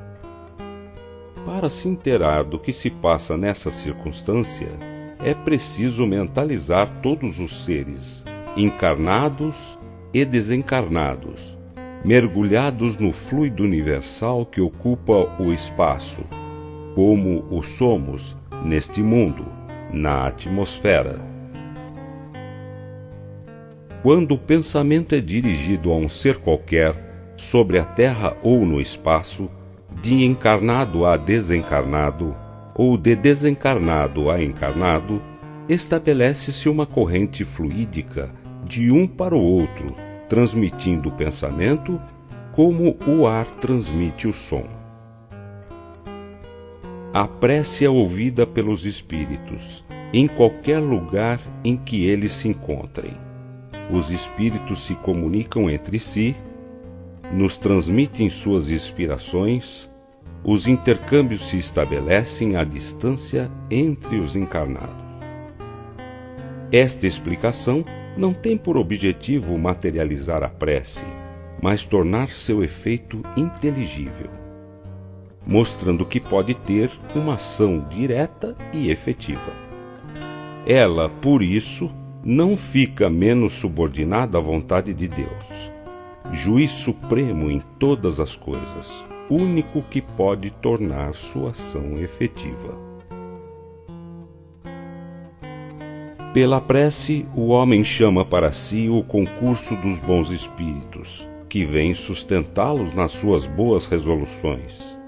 Para 1.44 1.70
se 1.70 1.88
inteirar 1.88 2.44
do 2.44 2.58
que 2.58 2.72
se 2.72 2.90
passa 2.90 3.36
nessa 3.36 3.70
circunstância, 3.70 4.68
é 5.24 5.32
preciso 5.32 6.06
mentalizar 6.06 6.90
todos 7.00 7.40
os 7.40 7.64
seres, 7.64 8.24
encarnados 8.56 9.78
e 10.12 10.24
desencarnados 10.24 11.56
mergulhados 12.06 12.96
no 12.96 13.12
fluido 13.12 13.64
universal 13.64 14.46
que 14.46 14.60
ocupa 14.60 15.42
o 15.42 15.52
espaço, 15.52 16.22
como 16.94 17.44
o 17.50 17.64
somos 17.64 18.36
neste 18.64 19.02
mundo, 19.02 19.44
na 19.92 20.28
atmosfera. 20.28 21.20
Quando 24.04 24.34
o 24.34 24.38
pensamento 24.38 25.16
é 25.16 25.20
dirigido 25.20 25.90
a 25.90 25.96
um 25.96 26.08
ser 26.08 26.36
qualquer, 26.36 26.94
sobre 27.36 27.78
a 27.78 27.84
Terra 27.84 28.36
ou 28.42 28.64
no 28.64 28.80
espaço, 28.80 29.50
de 30.02 30.24
encarnado 30.24 31.04
a 31.04 31.16
desencarnado, 31.16 32.34
ou 32.74 32.96
de 32.96 33.14
desencarnado 33.14 34.30
a 34.30 34.42
encarnado, 34.42 35.22
estabelece-se 35.68 36.68
uma 36.68 36.86
corrente 36.86 37.44
fluídica 37.44 38.30
de 38.64 38.90
um 38.90 39.06
para 39.06 39.34
o 39.34 39.40
outro, 39.40 39.86
transmitindo 40.28 41.08
o 41.08 41.12
pensamento 41.12 42.00
como 42.52 42.96
o 43.06 43.26
ar 43.26 43.46
transmite 43.46 44.26
o 44.26 44.32
som. 44.32 44.64
A 47.12 47.26
prece 47.26 47.84
é 47.84 47.90
ouvida 47.90 48.46
pelos 48.46 48.84
espíritos 48.84 49.84
em 50.12 50.26
qualquer 50.26 50.78
lugar 50.78 51.40
em 51.64 51.76
que 51.76 52.04
eles 52.06 52.32
se 52.32 52.48
encontrem. 52.48 53.16
Os 53.90 54.10
espíritos 54.10 54.86
se 54.86 54.94
comunicam 54.94 55.68
entre 55.70 55.98
si, 55.98 56.34
nos 57.32 57.56
transmitem 57.56 58.30
suas 58.30 58.70
inspirações, 58.70 59.90
os 60.44 60.66
intercâmbios 60.66 61.48
se 61.48 61.58
estabelecem 61.58 62.56
à 62.56 62.64
distância 62.64 63.50
entre 63.70 64.18
os 64.18 64.36
encarnados. 64.36 65.06
Esta 66.70 67.06
explicação 67.06 67.84
não 68.16 68.32
tem 68.32 68.56
por 68.56 68.76
objetivo 68.76 69.56
materializar 69.58 70.42
a 70.42 70.48
prece, 70.48 71.04
mas 71.60 71.84
tornar 71.84 72.28
seu 72.28 72.62
efeito 72.62 73.22
inteligível, 73.36 74.30
mostrando 75.46 76.04
que 76.04 76.20
pode 76.20 76.54
ter 76.54 76.90
uma 77.14 77.34
ação 77.34 77.86
direta 77.88 78.56
e 78.72 78.90
efetiva. 78.90 79.52
Ela, 80.66 81.08
por 81.08 81.42
isso, 81.42 81.90
não 82.24 82.56
fica 82.56 83.08
menos 83.08 83.52
subordinada 83.54 84.38
à 84.38 84.40
vontade 84.40 84.92
de 84.92 85.06
Deus, 85.06 85.70
juiz 86.32 86.70
supremo 86.70 87.50
em 87.50 87.62
todas 87.78 88.20
as 88.20 88.36
coisas, 88.36 89.04
único 89.30 89.82
que 89.82 90.00
pode 90.00 90.50
tornar 90.50 91.14
sua 91.14 91.50
ação 91.50 91.98
efetiva. 91.98 92.86
Pela 96.32 96.60
prece, 96.60 97.26
o 97.34 97.48
homem 97.48 97.82
chama 97.82 98.24
para 98.24 98.52
si 98.52 98.90
o 98.90 99.02
concurso 99.02 99.74
dos 99.76 99.98
bons 100.00 100.30
espíritos, 100.30 101.26
que 101.48 101.64
vêm 101.64 101.94
sustentá-los 101.94 102.94
nas 102.94 103.12
suas 103.12 103.46
boas 103.46 103.86
resoluções 103.86 104.98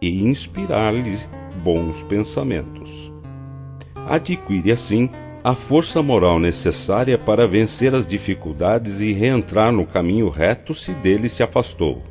e 0.00 0.22
inspirar-lhes 0.22 1.28
bons 1.64 2.04
pensamentos. 2.04 3.12
Adquire 4.08 4.70
assim 4.70 5.10
a 5.48 5.54
força 5.54 6.02
moral 6.02 6.38
necessária 6.38 7.16
para 7.16 7.48
vencer 7.48 7.94
as 7.94 8.06
dificuldades 8.06 9.00
e 9.00 9.14
reentrar 9.14 9.72
no 9.72 9.86
caminho 9.86 10.28
reto 10.28 10.74
se 10.74 10.92
dele 10.92 11.26
se 11.26 11.42
afastou, 11.42 12.02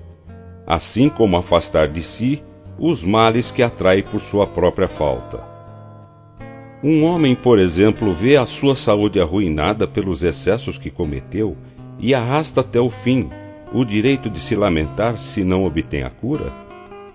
assim 0.65 1.07
como 1.07 1.37
afastar 1.37 1.87
de 1.87 2.01
si 2.01 2.41
os 2.79 3.03
males 3.03 3.51
que 3.51 3.61
atrai 3.61 4.01
por 4.01 4.19
sua 4.19 4.47
própria 4.47 4.87
falta. 4.87 5.39
Um 6.83 7.03
homem, 7.03 7.35
por 7.35 7.59
exemplo, 7.59 8.11
vê 8.11 8.37
a 8.37 8.47
sua 8.47 8.75
saúde 8.75 9.21
arruinada 9.21 9.85
pelos 9.85 10.23
excessos 10.23 10.79
que 10.79 10.89
cometeu 10.89 11.55
e 11.99 12.15
arrasta 12.15 12.61
até 12.61 12.81
o 12.81 12.89
fim 12.89 13.29
o 13.71 13.85
direito 13.85 14.31
de 14.31 14.39
se 14.39 14.55
lamentar 14.55 15.15
se 15.15 15.43
não 15.43 15.63
obtém 15.63 16.01
a 16.01 16.09
cura? 16.09 16.51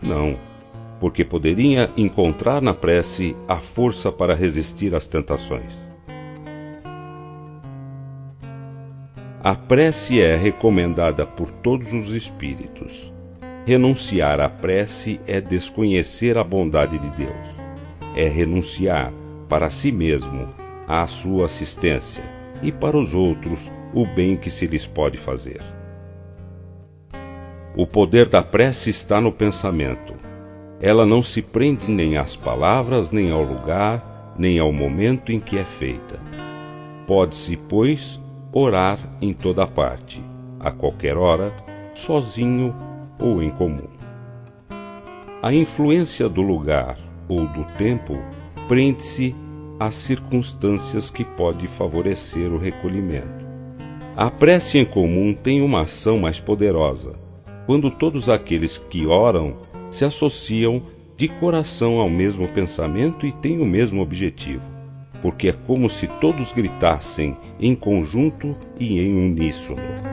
Não, 0.01 0.37
porque 1.01 1.24
poderia 1.24 1.90
encontrar 1.97 2.62
na 2.62 2.72
prece 2.72 3.35
a 3.49 3.56
força 3.56 4.12
para 4.12 4.37
resistir 4.37 4.94
às 4.94 5.08
tentações. 5.08 5.92
A 9.44 9.57
prece 9.57 10.21
é 10.21 10.37
recomendada 10.37 11.26
por 11.26 11.51
todos 11.51 11.92
os 11.92 12.10
espíritos. 12.10 13.12
Renunciar 13.67 14.39
à 14.41 14.49
prece 14.49 15.21
é 15.26 15.41
desconhecer 15.41 16.39
a 16.39 16.44
bondade 16.44 16.97
de 16.97 17.10
Deus. 17.10 17.49
É 18.15 18.28
renunciar 18.28 19.12
para 19.49 19.69
si 19.69 19.91
mesmo 19.91 20.49
a 20.87 21.05
sua 21.08 21.47
assistência 21.47 22.23
e 22.62 22.71
para 22.71 22.97
os 22.97 23.17
outros 23.17 23.69
o 23.92 24.07
bem 24.07 24.37
que 24.37 24.49
se 24.49 24.65
lhes 24.65 24.87
pode 24.87 25.19
fazer. 25.19 25.60
O 27.76 27.85
poder 27.85 28.28
da 28.28 28.44
prece 28.44 28.91
está 28.91 29.21
no 29.21 29.33
pensamento. 29.33 30.15
Ela 30.81 31.05
não 31.05 31.21
se 31.21 31.42
prende 31.42 31.91
nem 31.91 32.17
às 32.17 32.37
palavras, 32.37 33.10
nem 33.10 33.33
ao 33.33 33.42
lugar, 33.42 34.37
nem 34.39 34.60
ao 34.60 34.73
momento 34.73 35.33
em 35.33 35.41
que 35.41 35.58
é 35.58 35.65
feita. 35.65 36.21
Pode-se, 37.08 37.57
pois, 37.57 38.22
orar 38.52 38.99
em 39.20 39.33
toda 39.33 39.67
parte, 39.67 40.22
a 40.60 40.70
qualquer 40.70 41.17
hora, 41.17 41.52
sozinho 41.94 42.74
ou 43.18 43.42
em 43.42 43.51
comum. 43.51 43.88
A 45.42 45.52
influência 45.52 46.28
do 46.28 46.42
lugar 46.42 46.99
ou 47.28 47.47
do 47.49 47.65
tempo 47.76 48.18
prende-se 48.68 49.35
às 49.81 49.97
circunstâncias 49.97 51.10
que 51.10 51.24
pode 51.24 51.67
favorecer 51.67 52.52
o 52.52 52.58
recolhimento. 52.58 53.42
A 54.15 54.31
prece 54.31 54.78
em 54.78 54.85
comum 54.85 55.35
tem 55.35 55.62
uma 55.62 55.83
ação 55.83 56.18
mais 56.18 56.38
poderosa, 56.38 57.15
quando 57.67 57.90
todos 57.90 58.28
aqueles 58.28 58.76
que 58.76 59.06
oram 59.06 59.56
se 59.90 60.04
associam 60.04 60.83
de 61.17 61.28
coração 61.28 61.99
ao 61.99 62.10
mesmo 62.10 62.49
pensamento 62.49 63.26
e 63.26 63.33
têm 63.33 63.60
o 63.60 63.67
mesmo 63.67 64.02
objetivo, 64.02 64.72
porque 65.22 65.49
é 65.49 65.53
como 65.53 65.88
se 65.88 66.06
todos 66.06 66.53
gritassem 66.53 67.37
em 67.58 67.74
conjunto 67.74 68.55
e 68.78 68.99
em 68.99 69.17
uníssono. 69.31 70.11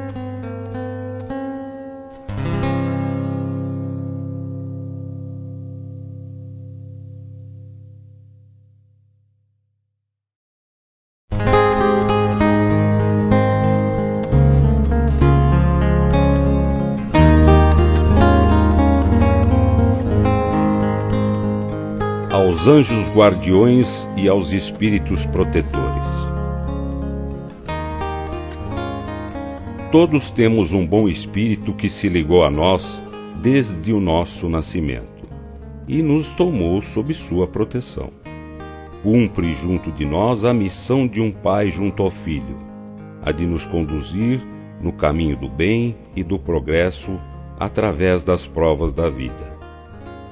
Guardiões 23.16 24.08
e 24.16 24.28
aos 24.28 24.52
espíritos 24.52 25.26
protetores. 25.26 26.20
Todos 29.92 30.30
temos 30.30 30.74
um 30.74 30.86
bom 30.86 31.10
espírito 31.10 31.74
que 31.74 31.90
se 31.90 32.08
ligou 32.08 32.44
a 32.44 32.52
nós 32.52 33.02
desde 33.42 33.92
o 33.92 34.00
nosso 34.00 34.48
nascimento 34.48 35.28
e 35.88 36.04
nos 36.04 36.28
tomou 36.28 36.82
sob 36.84 37.12
sua 37.16 37.48
proteção. 37.48 38.12
Cumpre 39.02 39.54
junto 39.56 39.92
de 39.92 40.06
nós 40.06 40.46
a 40.46 40.54
missão 40.54 41.08
de 41.08 41.20
um 41.20 41.32
pai 41.32 41.72
junto 41.72 42.04
ao 42.04 42.12
filho, 42.12 42.58
a 43.24 43.32
de 43.32 43.48
nos 43.48 43.66
conduzir 43.66 44.40
no 44.80 44.94
caminho 44.94 45.36
do 45.36 45.50
bem 45.50 45.96
e 46.16 46.24
do 46.24 46.38
progresso 46.38 47.20
através 47.60 48.24
das 48.24 48.46
provas 48.46 48.94
da 48.94 49.10
vida. 49.10 49.49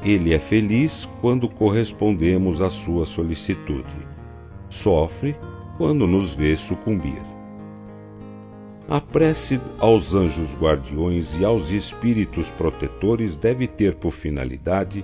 Ele 0.03 0.33
é 0.33 0.39
feliz 0.39 1.07
quando 1.21 1.49
correspondemos 1.49 2.61
à 2.61 2.69
sua 2.69 3.05
solicitude. 3.05 4.07
Sofre 4.69 5.35
quando 5.77 6.07
nos 6.07 6.33
vê 6.33 6.55
sucumbir. 6.55 7.21
A 8.89 9.01
prece 9.01 9.59
aos 9.79 10.15
anjos 10.15 10.55
guardiões 10.55 11.37
e 11.37 11.43
aos 11.43 11.71
espíritos 11.71 12.49
protetores 12.49 13.35
deve 13.35 13.67
ter 13.67 13.95
por 13.95 14.11
finalidade 14.11 15.03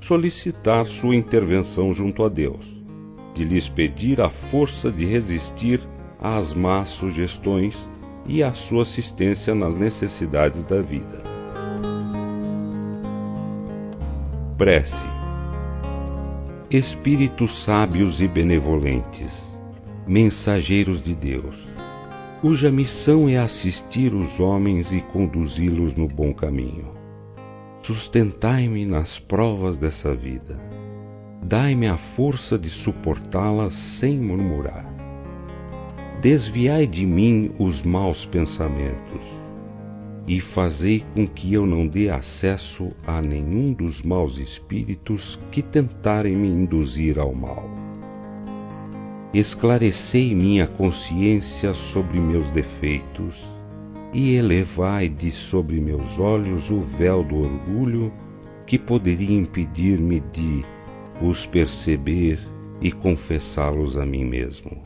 solicitar 0.00 0.84
sua 0.84 1.16
intervenção 1.16 1.94
junto 1.94 2.24
a 2.24 2.28
Deus, 2.28 2.82
de 3.34 3.44
lhes 3.44 3.68
pedir 3.68 4.20
a 4.20 4.28
força 4.28 4.90
de 4.90 5.06
resistir 5.06 5.80
às 6.20 6.52
más 6.52 6.90
sugestões 6.90 7.88
e 8.26 8.42
à 8.42 8.52
sua 8.52 8.82
assistência 8.82 9.54
nas 9.54 9.76
necessidades 9.76 10.64
da 10.64 10.82
vida. 10.82 11.21
Prece 14.62 15.04
Espíritos 16.70 17.64
sábios 17.64 18.20
e 18.20 18.28
benevolentes, 18.28 19.58
mensageiros 20.06 21.00
de 21.00 21.16
Deus, 21.16 21.66
cuja 22.40 22.70
missão 22.70 23.28
é 23.28 23.38
assistir 23.38 24.14
os 24.14 24.38
homens 24.38 24.92
e 24.92 25.00
conduzi-los 25.00 25.96
no 25.96 26.06
bom 26.06 26.32
caminho. 26.32 26.92
Sustentai-me 27.82 28.86
nas 28.86 29.18
provas 29.18 29.76
dessa 29.76 30.14
vida. 30.14 30.56
Dai-me 31.42 31.88
a 31.88 31.96
força 31.96 32.56
de 32.56 32.70
suportá-las 32.70 33.74
sem 33.74 34.16
murmurar 34.16 34.86
Desviai 36.20 36.86
de 36.86 37.04
mim 37.04 37.50
os 37.58 37.82
maus 37.82 38.24
pensamentos 38.24 39.41
e 40.26 40.40
fazei 40.40 41.04
com 41.14 41.26
que 41.26 41.52
eu 41.52 41.66
não 41.66 41.86
dê 41.86 42.08
acesso 42.08 42.92
a 43.06 43.20
nenhum 43.20 43.72
dos 43.72 44.02
maus 44.02 44.38
espíritos 44.38 45.38
que 45.50 45.62
tentarem 45.62 46.36
me 46.36 46.48
induzir 46.48 47.18
ao 47.18 47.34
mal. 47.34 47.68
Esclarecei 49.34 50.34
minha 50.34 50.66
consciência 50.66 51.74
sobre 51.74 52.20
meus 52.20 52.50
defeitos 52.50 53.42
e 54.12 54.34
elevai 54.34 55.08
de 55.08 55.30
sobre 55.30 55.80
meus 55.80 56.18
olhos 56.18 56.70
o 56.70 56.80
véu 56.80 57.24
do 57.24 57.36
orgulho 57.36 58.12
que 58.66 58.78
poderia 58.78 59.36
impedir-me 59.36 60.20
de 60.20 60.64
os 61.20 61.46
perceber 61.46 62.38
e 62.80 62.92
confessá-los 62.92 63.96
a 63.96 64.04
mim 64.04 64.24
mesmo 64.24 64.82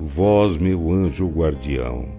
vós, 0.00 0.56
meu 0.56 0.92
anjo 0.92 1.28
guardião, 1.28 2.17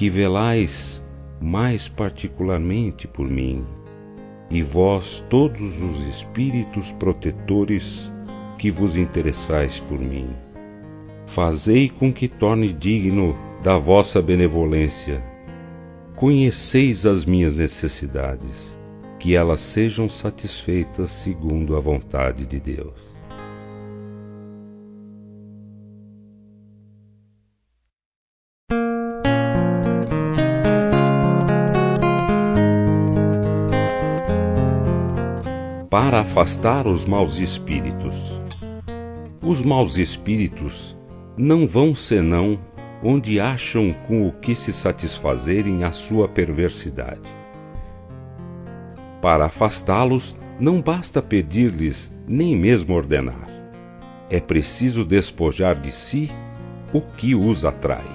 que 0.00 0.08
velais 0.08 1.02
mais 1.38 1.86
particularmente 1.86 3.06
por 3.06 3.28
mim, 3.28 3.66
e 4.50 4.62
vós, 4.62 5.22
todos 5.28 5.82
os 5.82 6.00
espíritos 6.06 6.90
protetores 6.92 8.10
que 8.56 8.70
vos 8.70 8.96
interessais 8.96 9.78
por 9.78 9.98
mim, 9.98 10.30
fazei 11.26 11.90
com 11.90 12.10
que 12.10 12.28
torne 12.28 12.72
digno 12.72 13.36
da 13.62 13.76
vossa 13.76 14.22
benevolência. 14.22 15.22
Conheceis 16.16 17.04
as 17.04 17.26
minhas 17.26 17.54
necessidades, 17.54 18.78
que 19.18 19.36
elas 19.36 19.60
sejam 19.60 20.08
satisfeitas 20.08 21.10
segundo 21.10 21.76
a 21.76 21.80
vontade 21.80 22.46
de 22.46 22.58
Deus. 22.58 23.09
Para 36.02 36.20
afastar 36.20 36.86
os 36.86 37.04
maus 37.04 37.38
espíritos. 37.38 38.40
Os 39.42 39.62
maus 39.62 39.98
espíritos 39.98 40.96
não 41.36 41.66
vão 41.66 41.94
senão 41.94 42.58
onde 43.02 43.38
acham 43.38 43.92
com 44.08 44.26
o 44.26 44.32
que 44.32 44.54
se 44.54 44.72
satisfazerem 44.72 45.84
a 45.84 45.92
sua 45.92 46.26
perversidade. 46.26 47.28
Para 49.20 49.44
afastá-los, 49.44 50.34
não 50.58 50.80
basta 50.80 51.20
pedir-lhes 51.20 52.10
nem 52.26 52.56
mesmo 52.56 52.94
ordenar. 52.94 53.46
É 54.30 54.40
preciso 54.40 55.04
despojar 55.04 55.74
de 55.78 55.92
si 55.92 56.30
o 56.94 57.02
que 57.02 57.34
os 57.34 57.62
atrai. 57.62 58.08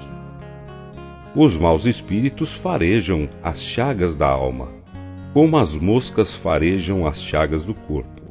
Os 1.36 1.56
maus 1.56 1.86
espíritos 1.86 2.52
farejam 2.52 3.30
as 3.44 3.62
chagas 3.62 4.16
da 4.16 4.28
alma 4.28 4.85
como 5.36 5.58
as 5.58 5.76
moscas 5.76 6.34
farejam 6.34 7.06
as 7.06 7.22
chagas 7.22 7.66
do 7.66 7.74
corpo. 7.74 8.22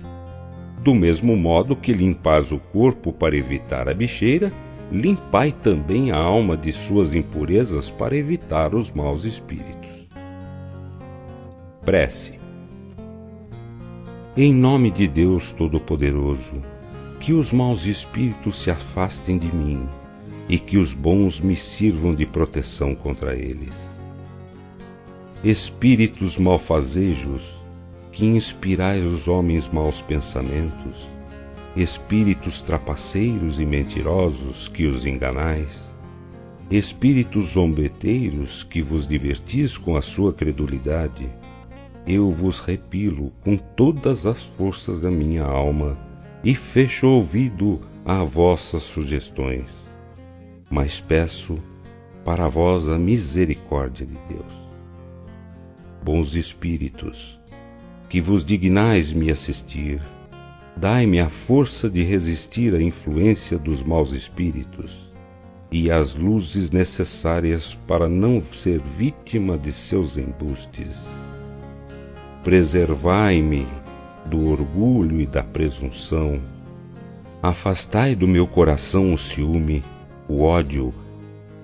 Do 0.83 0.95
mesmo 0.95 1.37
modo 1.37 1.77
que 1.77 1.93
limpais 1.93 2.51
o 2.51 2.59
corpo 2.59 3.13
para 3.13 3.37
evitar 3.37 3.91
a 3.91 3.93
bicheira, 3.93 4.51
limpai 4.91 5.53
também 5.53 6.13
a 6.13 6.17
alma 6.17 6.57
de 6.57 6.73
suas 6.73 7.15
impurezas 7.15 7.91
para 7.91 8.17
evitar 8.17 8.75
os 8.75 8.91
maus 8.91 9.27
espíritos. 9.27 10.09
Prece. 11.85 12.41
Em 14.35 14.55
nome 14.55 14.91
de 14.91 15.07
Deus 15.07 15.53
Todo-Poderoso, 15.53 16.63
que 17.21 17.35
os 17.35 17.53
maus 17.53 17.85
espíritos 17.85 18.57
se 18.57 18.71
afastem 18.71 19.37
de 19.37 19.55
mim 19.55 19.87
e 20.49 20.59
que 20.59 20.79
os 20.79 20.95
bons 20.95 21.39
me 21.39 21.55
sirvam 21.55 22.15
de 22.15 22.25
proteção 22.25 22.95
contra 22.95 23.37
eles 23.37 23.94
espíritos 25.45 26.39
malfazejos, 26.39 27.43
que 28.11 28.25
inspirais 28.25 29.05
os 29.05 29.29
homens 29.29 29.69
maus 29.69 30.01
pensamentos, 30.01 31.07
espíritos 31.77 32.63
trapaceiros 32.63 33.61
e 33.61 33.67
mentirosos, 33.67 34.69
que 34.69 34.87
os 34.87 35.05
enganais, 35.05 35.85
espíritos 36.71 37.51
zombeteiros, 37.51 38.65
que 38.65 38.81
vos 38.81 39.07
divertis 39.07 39.77
com 39.77 39.99
a 39.99 40.01
sua 40.01 40.33
credulidade, 40.33 41.29
eu 42.07 42.31
vos 42.31 42.59
repilo 42.61 43.31
com 43.43 43.59
todas 43.59 44.25
as 44.25 44.43
forças 44.43 45.01
da 45.01 45.11
minha 45.11 45.45
alma 45.45 45.99
e 46.43 46.55
fecho 46.55 47.07
ouvido 47.07 47.83
a 48.03 48.25
vossas 48.25 48.83
sugestões. 48.83 49.71
Mas 50.71 51.01
peço 51.01 51.59
para 52.25 52.49
vós 52.49 52.89
a 52.89 52.99
misericórdia 52.99 54.07
de 54.07 54.17
Deus 54.27 54.64
bons 56.05 56.37
espíritos, 56.37 57.41
que 58.11 58.21
vos 58.21 58.45
dignais 58.45 59.11
me 59.11 59.31
assistir, 59.31 60.03
dai-me 60.77 61.19
a 61.19 61.31
força 61.31 61.89
de 61.89 62.03
resistir 62.03 62.75
à 62.75 62.83
influência 62.83 63.59
dos 63.59 63.83
maus 63.83 64.13
espíritos 64.13 64.93
e 65.73 65.91
as 65.91 66.15
luzes 66.15 66.71
necessárias 66.71 67.75
para 67.87 68.07
não 68.07 68.39
ser 68.39 68.81
vítima 68.81 69.57
de 69.57 69.73
seus 69.73 70.19
embustes. 70.19 71.01
Preservai-me 72.43 73.67
do 74.27 74.51
orgulho 74.51 75.19
e 75.19 75.27
da 75.27 75.43
presunção. 75.43 76.39
Afastai 77.43 78.15
do 78.15 78.29
meu 78.29 78.47
coração 78.47 79.15
o 79.15 79.19
ciúme, 79.19 79.83
o 80.29 80.43
ódio, 80.43 80.93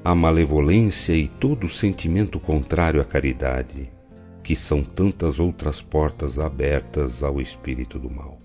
a 0.02 0.14
malevolência 0.14 1.12
e 1.12 1.28
todo 1.28 1.68
sentimento 1.68 2.40
contrário 2.40 3.02
à 3.02 3.04
caridade 3.04 3.99
que 4.42 4.56
são 4.56 4.82
tantas 4.82 5.38
outras 5.38 5.82
portas 5.82 6.38
abertas 6.38 7.22
ao 7.22 7.40
espírito 7.40 7.98
do 7.98 8.10
mal. 8.10 8.38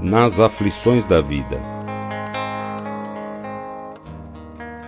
Nas 0.00 0.40
aflições 0.40 1.04
da 1.04 1.20
vida. 1.20 1.60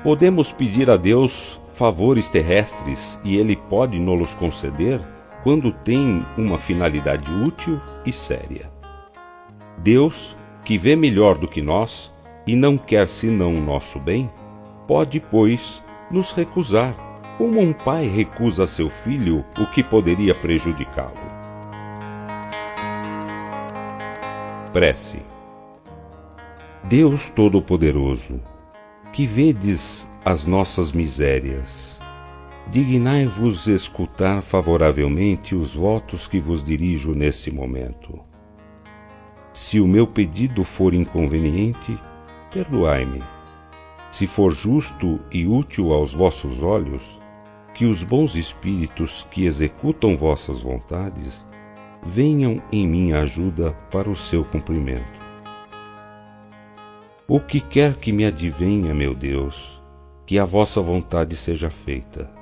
Podemos 0.03 0.51
pedir 0.51 0.91
a 0.91 0.97
Deus 0.97 1.61
favores 1.75 2.29
terrestres 2.31 3.21
e 3.23 3.37
Ele 3.37 3.55
pode 3.55 3.99
nos 3.99 4.33
conceder? 4.33 5.01
Quando 5.43 5.73
tem 5.73 6.25
uma 6.37 6.59
finalidade 6.59 7.31
útil 7.33 7.81
e 8.05 8.13
séria. 8.13 8.67
Deus, 9.79 10.37
que 10.65 10.77
vê 10.77 10.95
melhor 10.95 11.39
do 11.39 11.49
que 11.49 11.63
nós 11.63 12.13
e 12.47 12.55
não 12.55 12.77
quer 12.77 13.09
senão 13.09 13.55
o 13.55 13.61
nosso 13.61 13.99
bem, 13.99 14.31
pode, 14.87 15.21
pois, 15.21 15.83
nos 16.11 16.33
recusar, 16.33 16.95
como 17.39 17.61
um 17.61 17.73
pai 17.73 18.07
recusa 18.07 18.65
a 18.65 18.67
seu 18.67 18.91
filho 18.91 19.45
o 19.59 19.67
que 19.67 19.83
poderia 19.83 20.35
prejudicá-lo. 20.35 21.31
Prece 24.73 25.21
Deus 26.85 27.31
Todo-Poderoso, 27.31 28.41
que 29.13 29.27
vedes 29.27 30.11
as 30.25 30.45
nossas 30.45 30.93
misérias, 30.93 32.00
dignai-vos 32.71 33.67
escutar 33.67 34.43
favoravelmente 34.43 35.57
os 35.57 35.75
votos 35.75 36.29
que 36.29 36.39
vos 36.39 36.63
dirijo 36.63 37.13
nesse 37.13 37.51
momento. 37.51 38.21
Se 39.53 39.81
o 39.81 39.89
meu 39.89 40.07
pedido 40.07 40.63
for 40.63 40.95
inconveniente, 40.95 41.99
perdoai-me. 42.53 43.25
Se 44.09 44.25
for 44.25 44.53
justo 44.53 45.19
e 45.33 45.49
útil 45.49 45.93
aos 45.93 46.13
vossos 46.13 46.63
olhos, 46.63 47.21
que 47.75 47.87
os 47.87 48.05
bons 48.05 48.37
espíritos 48.37 49.27
que 49.33 49.47
executam 49.47 50.17
vossas 50.17 50.61
vontades 50.61 51.45
venham 52.05 52.63
em 52.71 52.87
minha 52.87 53.21
ajuda 53.21 53.73
para 53.91 54.09
o 54.09 54.15
seu 54.15 54.45
cumprimento. 54.45 55.19
O 57.27 57.41
que 57.41 57.61
quer 57.61 57.97
que 57.97 58.13
me 58.13 58.25
advenha, 58.25 58.95
meu 58.95 59.13
Deus, 59.13 59.83
que 60.25 60.39
a 60.39 60.45
vossa 60.45 60.81
vontade 60.81 61.35
seja 61.35 61.69
feita. 61.69 62.40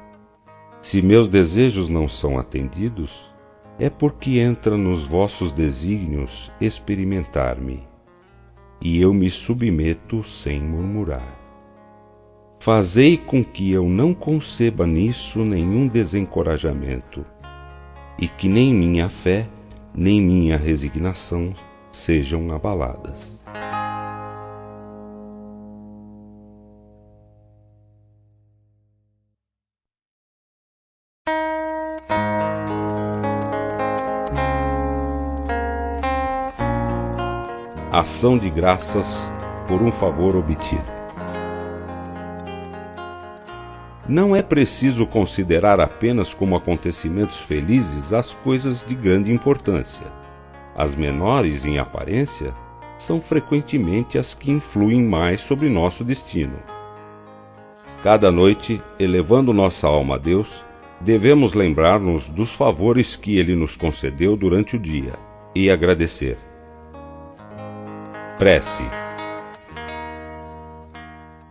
Se 0.91 1.03
meus 1.03 1.29
desejos 1.29 1.87
não 1.87 2.09
são 2.09 2.39
atendidos, 2.39 3.31
é 3.79 3.91
porque 3.91 4.39
entra 4.39 4.75
nos 4.75 5.05
vossos 5.05 5.53
desígnios 5.53 6.51
experimentar-me, 6.59 7.87
e 8.81 8.99
eu 8.99 9.13
me 9.13 9.29
submeto 9.29 10.25
sem 10.25 10.59
murmurar. 10.59 11.39
Fazei 12.59 13.19
com 13.19 13.45
que 13.45 13.71
eu 13.71 13.87
não 13.87 14.15
conceba 14.15 14.87
nisso 14.87 15.45
nenhum 15.45 15.87
desencorajamento, 15.87 17.23
e 18.19 18.27
que 18.27 18.49
nem 18.49 18.75
minha 18.75 19.11
fé, 19.11 19.47
nem 19.95 20.23
minha 20.23 20.57
resignação 20.57 21.53
sejam 21.93 22.51
abaladas. 22.51 23.38
Ação 37.99 38.39
de 38.39 38.49
graças 38.49 39.29
por 39.67 39.83
um 39.83 39.91
favor 39.91 40.37
obtido. 40.37 40.81
Não 44.09 44.37
é 44.37 44.41
preciso 44.41 45.05
considerar 45.05 45.81
apenas 45.81 46.33
como 46.33 46.55
acontecimentos 46.55 47.41
felizes 47.41 48.13
as 48.13 48.33
coisas 48.33 48.85
de 48.87 48.95
grande 48.95 49.33
importância. 49.33 50.07
As 50.77 50.95
menores 50.95 51.65
em 51.65 51.81
aparência 51.81 52.55
são 52.97 53.21
frequentemente 53.21 54.17
as 54.17 54.33
que 54.33 54.53
influem 54.53 55.03
mais 55.03 55.41
sobre 55.41 55.69
nosso 55.69 56.05
destino. 56.05 56.61
Cada 58.05 58.31
noite, 58.31 58.81
elevando 58.97 59.53
nossa 59.53 59.89
alma 59.89 60.15
a 60.15 60.19
Deus, 60.19 60.65
devemos 61.01 61.53
lembrar-nos 61.53 62.29
dos 62.29 62.53
favores 62.53 63.17
que 63.17 63.37
Ele 63.37 63.57
nos 63.57 63.75
concedeu 63.75 64.37
durante 64.37 64.77
o 64.77 64.79
dia 64.79 65.19
e 65.53 65.69
agradecer. 65.69 66.48
Prece 68.39 68.85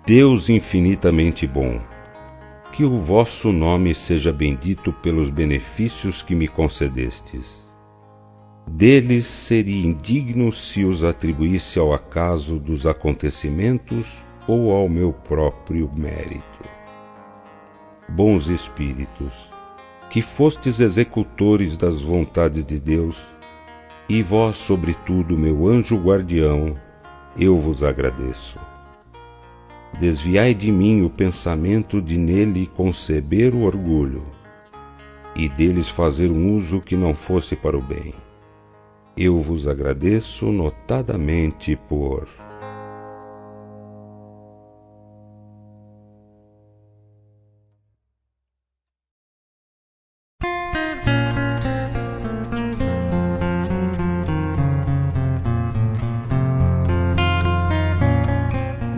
Deus 0.06 0.48
infinitamente 0.48 1.46
bom 1.46 1.82
que 2.72 2.86
o 2.86 2.98
vosso 2.98 3.52
nome 3.52 3.94
seja 3.94 4.32
bendito 4.32 4.94
pelos 4.94 5.30
benefícios 5.30 6.24
que 6.24 6.34
me 6.34 6.48
concedestes. 6.48 7.62
Deles 8.66 9.26
seria 9.26 9.86
indigno 9.86 10.50
se 10.54 10.86
os 10.86 11.04
atribuísse 11.04 11.78
ao 11.78 11.94
acaso 11.94 12.58
dos 12.58 12.88
acontecimentos 12.88 14.24
ou 14.48 14.72
ao 14.72 14.88
meu 14.88 15.12
próprio 15.12 15.92
mérito. 15.94 16.64
Bons 18.08 18.48
espíritos, 18.48 19.34
que 20.10 20.22
fostes 20.22 20.80
executores 20.80 21.76
das 21.76 22.02
vontades 22.02 22.64
de 22.64 22.80
Deus, 22.80 23.36
e 24.10 24.22
vós, 24.22 24.58
sobretudo, 24.58 25.38
meu 25.38 25.68
anjo 25.68 25.98
guardião, 25.98 26.78
eu 27.38 27.58
vos 27.58 27.84
agradeço. 27.84 28.58
Desviai 30.00 30.54
de 30.54 30.72
mim 30.72 31.04
o 31.04 31.10
pensamento 31.10 32.02
de 32.02 32.18
nele 32.18 32.68
conceber 32.68 33.54
o 33.54 33.64
orgulho, 33.64 34.24
e 35.36 35.50
deles 35.50 35.90
fazer 35.90 36.32
um 36.32 36.56
uso 36.56 36.82
que 36.82 36.96
não 36.96 37.14
fosse 37.14 37.56
para 37.56 37.78
o 37.78 37.82
bem. 37.82 38.14
Eu 39.16 39.40
vos 39.40 39.68
agradeço 39.68 40.52
notadamente 40.52 41.76
por 41.90 42.28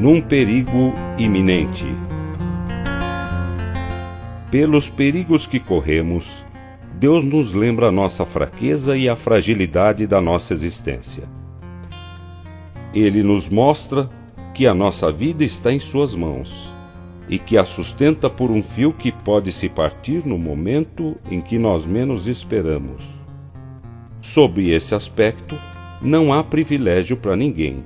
num 0.09 0.21
perigo 0.21 0.91
iminente. 1.19 1.85
Pelos 4.49 4.89
perigos 4.89 5.45
que 5.45 5.59
corremos, 5.59 6.43
Deus 6.95 7.23
nos 7.23 7.53
lembra 7.53 7.89
a 7.89 7.91
nossa 7.91 8.25
fraqueza 8.25 8.97
e 8.97 9.07
a 9.07 9.15
fragilidade 9.15 10.07
da 10.07 10.19
nossa 10.19 10.51
existência. 10.51 11.25
Ele 12.91 13.21
nos 13.21 13.49
mostra 13.49 14.09
que 14.55 14.65
a 14.65 14.73
nossa 14.73 15.11
vida 15.11 15.43
está 15.43 15.71
em 15.71 15.79
Suas 15.79 16.15
mãos 16.15 16.73
e 17.29 17.37
que 17.37 17.55
a 17.55 17.63
sustenta 17.63 18.27
por 18.31 18.49
um 18.49 18.63
fio 18.63 18.91
que 18.91 19.11
pode 19.11 19.51
se 19.51 19.69
partir 19.69 20.25
no 20.25 20.39
momento 20.39 21.17
em 21.29 21.39
que 21.39 21.59
nós 21.59 21.85
menos 21.85 22.27
esperamos. 22.27 23.05
Sob 24.21 24.71
esse 24.71 24.95
aspecto, 24.95 25.55
não 26.01 26.33
há 26.33 26.43
privilégio 26.43 27.15
para 27.15 27.35
ninguém 27.35 27.83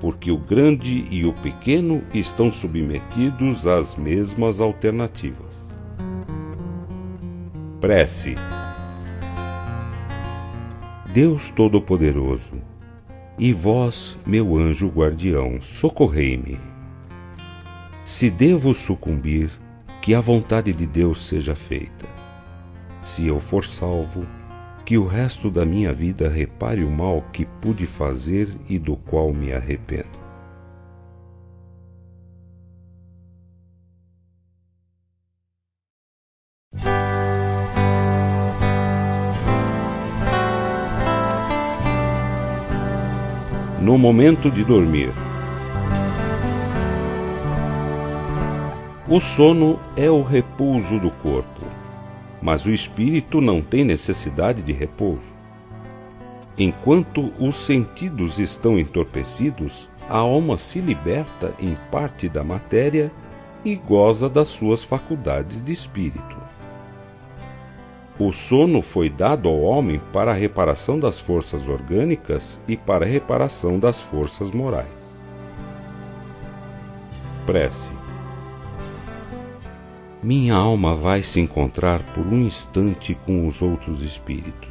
porque 0.00 0.30
o 0.30 0.38
grande 0.38 1.04
e 1.10 1.24
o 1.24 1.32
pequeno 1.32 2.02
estão 2.14 2.50
submetidos 2.50 3.66
às 3.66 3.96
mesmas 3.96 4.60
alternativas. 4.60 5.66
Prece 7.80 8.34
Deus 11.12 11.48
Todo-Poderoso, 11.48 12.60
e 13.38 13.52
vós, 13.52 14.18
meu 14.26 14.56
anjo 14.56 14.88
guardião, 14.88 15.60
socorrei-me. 15.60 16.60
Se 18.04 18.30
devo 18.30 18.74
sucumbir, 18.74 19.50
que 20.02 20.14
a 20.14 20.20
vontade 20.20 20.72
de 20.72 20.86
Deus 20.86 21.26
seja 21.26 21.54
feita. 21.54 22.06
Se 23.02 23.26
eu 23.26 23.40
for 23.40 23.64
salvo, 23.64 24.26
que 24.88 24.96
o 24.96 25.04
resto 25.04 25.50
da 25.50 25.66
minha 25.66 25.92
vida 25.92 26.30
repare 26.30 26.82
o 26.82 26.90
mal 26.90 27.20
que 27.30 27.44
pude 27.44 27.86
fazer 27.86 28.48
e 28.70 28.78
do 28.78 28.96
qual 28.96 29.34
me 29.34 29.52
arrependo. 29.52 30.08
No 43.78 43.98
momento 43.98 44.50
de 44.50 44.64
dormir, 44.64 45.10
o 49.06 49.20
sono 49.20 49.78
é 49.94 50.10
o 50.10 50.22
repouso 50.22 50.98
do 50.98 51.10
corpo 51.10 51.57
mas 52.40 52.64
o 52.64 52.70
espírito 52.70 53.40
não 53.40 53.60
tem 53.60 53.84
necessidade 53.84 54.62
de 54.62 54.72
repouso. 54.72 55.36
Enquanto 56.56 57.32
os 57.38 57.56
sentidos 57.56 58.38
estão 58.38 58.78
entorpecidos, 58.78 59.88
a 60.08 60.18
alma 60.18 60.56
se 60.56 60.80
liberta 60.80 61.54
em 61.60 61.76
parte 61.90 62.28
da 62.28 62.42
matéria 62.42 63.12
e 63.64 63.74
goza 63.76 64.28
das 64.28 64.48
suas 64.48 64.82
faculdades 64.82 65.62
de 65.62 65.72
espírito. 65.72 66.36
O 68.18 68.32
sono 68.32 68.82
foi 68.82 69.08
dado 69.08 69.48
ao 69.48 69.60
homem 69.60 70.00
para 70.12 70.32
a 70.32 70.34
reparação 70.34 70.98
das 70.98 71.20
forças 71.20 71.68
orgânicas 71.68 72.60
e 72.66 72.76
para 72.76 73.04
a 73.04 73.08
reparação 73.08 73.78
das 73.78 74.00
forças 74.00 74.50
morais. 74.50 74.88
Prece 77.46 77.97
minha 80.22 80.54
alma 80.54 80.94
vai 80.94 81.22
se 81.22 81.40
encontrar 81.40 82.02
por 82.12 82.26
um 82.26 82.40
instante 82.40 83.14
com 83.24 83.46
os 83.46 83.62
outros 83.62 84.02
espíritos. 84.02 84.70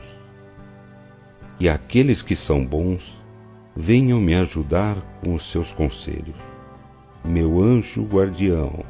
E 1.60 1.70
aqueles 1.70 2.22
que 2.22 2.36
são 2.36 2.66
bons 2.66 3.16
venham 3.76 4.20
me 4.20 4.36
ajudar 4.36 4.98
com 5.24 5.34
os 5.34 5.50
seus 5.50 5.72
conselhos. 5.72 6.36
Meu 7.24 7.62
anjo 7.62 8.04
guardião, 8.04 8.84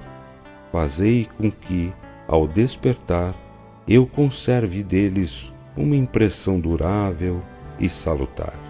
fazei 0.71 1.27
com 1.37 1.51
que, 1.51 1.93
ao 2.27 2.47
despertar, 2.47 3.35
eu 3.87 4.07
conserve 4.07 4.83
deles 4.83 5.53
uma 5.75 5.95
impressão 5.95 6.59
durável 6.59 7.41
e 7.79 7.87
salutar. 7.87 8.66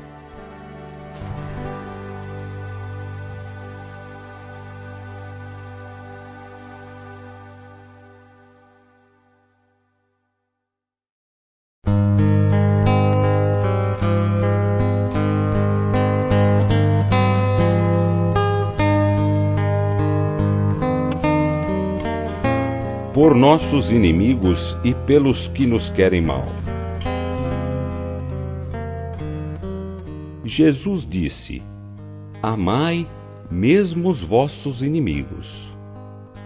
Nossos 23.38 23.92
inimigos 23.92 24.76
e 24.84 24.96
pelos 24.96 25.48
que 25.48 25.68
nos 25.68 25.92
querem 25.92 26.22
mal. 26.22 26.44
Jesus 30.44 31.06
disse: 31.06 31.62
Amai 32.42 33.08
mesmo 33.52 34.10
os 34.10 34.24
vossos 34.24 34.82
inimigos, 34.82 35.78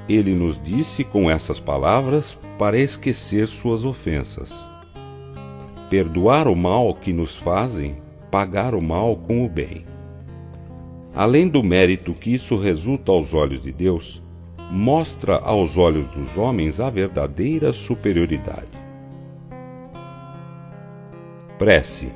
ele 0.09 0.33
nos 0.35 0.61
disse 0.61 1.05
com 1.05 1.31
essas 1.31 1.61
palavras 1.61 2.37
para 2.59 2.77
esquecer 2.77 3.47
suas 3.47 3.85
ofensas. 3.85 4.69
Perdoar 5.89 6.45
o 6.45 6.55
mal 6.55 6.93
que 6.93 7.13
nos 7.13 7.37
fazem, 7.37 8.01
pagar 8.29 8.75
o 8.75 8.81
mal 8.81 9.15
com 9.15 9.45
o 9.45 9.49
bem. 9.49 9.85
Além 11.15 11.47
do 11.47 11.63
mérito 11.63 12.13
que 12.13 12.33
isso 12.33 12.57
resulta 12.57 13.13
aos 13.13 13.33
olhos 13.33 13.61
de 13.61 13.71
Deus, 13.71 14.21
mostra 14.71 15.37
aos 15.37 15.77
olhos 15.77 16.07
dos 16.07 16.37
homens 16.37 16.79
a 16.79 16.89
verdadeira 16.89 17.73
superioridade. 17.73 18.69
Prece. 21.57 22.09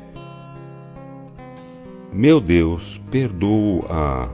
Meu 2.13 2.39
Deus, 2.39 3.01
perdoo 3.11 3.85
a 3.89 4.29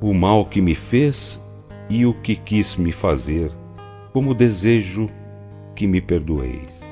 o 0.00 0.14
mal 0.14 0.46
que 0.46 0.62
me 0.62 0.74
fez 0.74 1.38
e 1.90 2.06
o 2.06 2.14
que 2.14 2.34
quis 2.34 2.74
me 2.74 2.90
fazer, 2.90 3.52
como 4.12 4.34
desejo 4.34 5.08
que 5.76 5.86
me 5.86 6.00
perdoeis. 6.00 6.82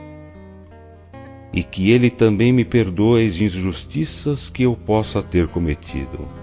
E 1.53 1.65
que 1.65 1.91
ele 1.91 2.11
também 2.11 2.53
me 2.53 2.65
perdoe 2.65 3.27
as 3.27 3.41
injustiças 3.41 4.51
que 4.51 4.63
eu 4.63 4.77
possa 4.77 5.23
ter 5.23 5.49
cometido. 5.49 6.40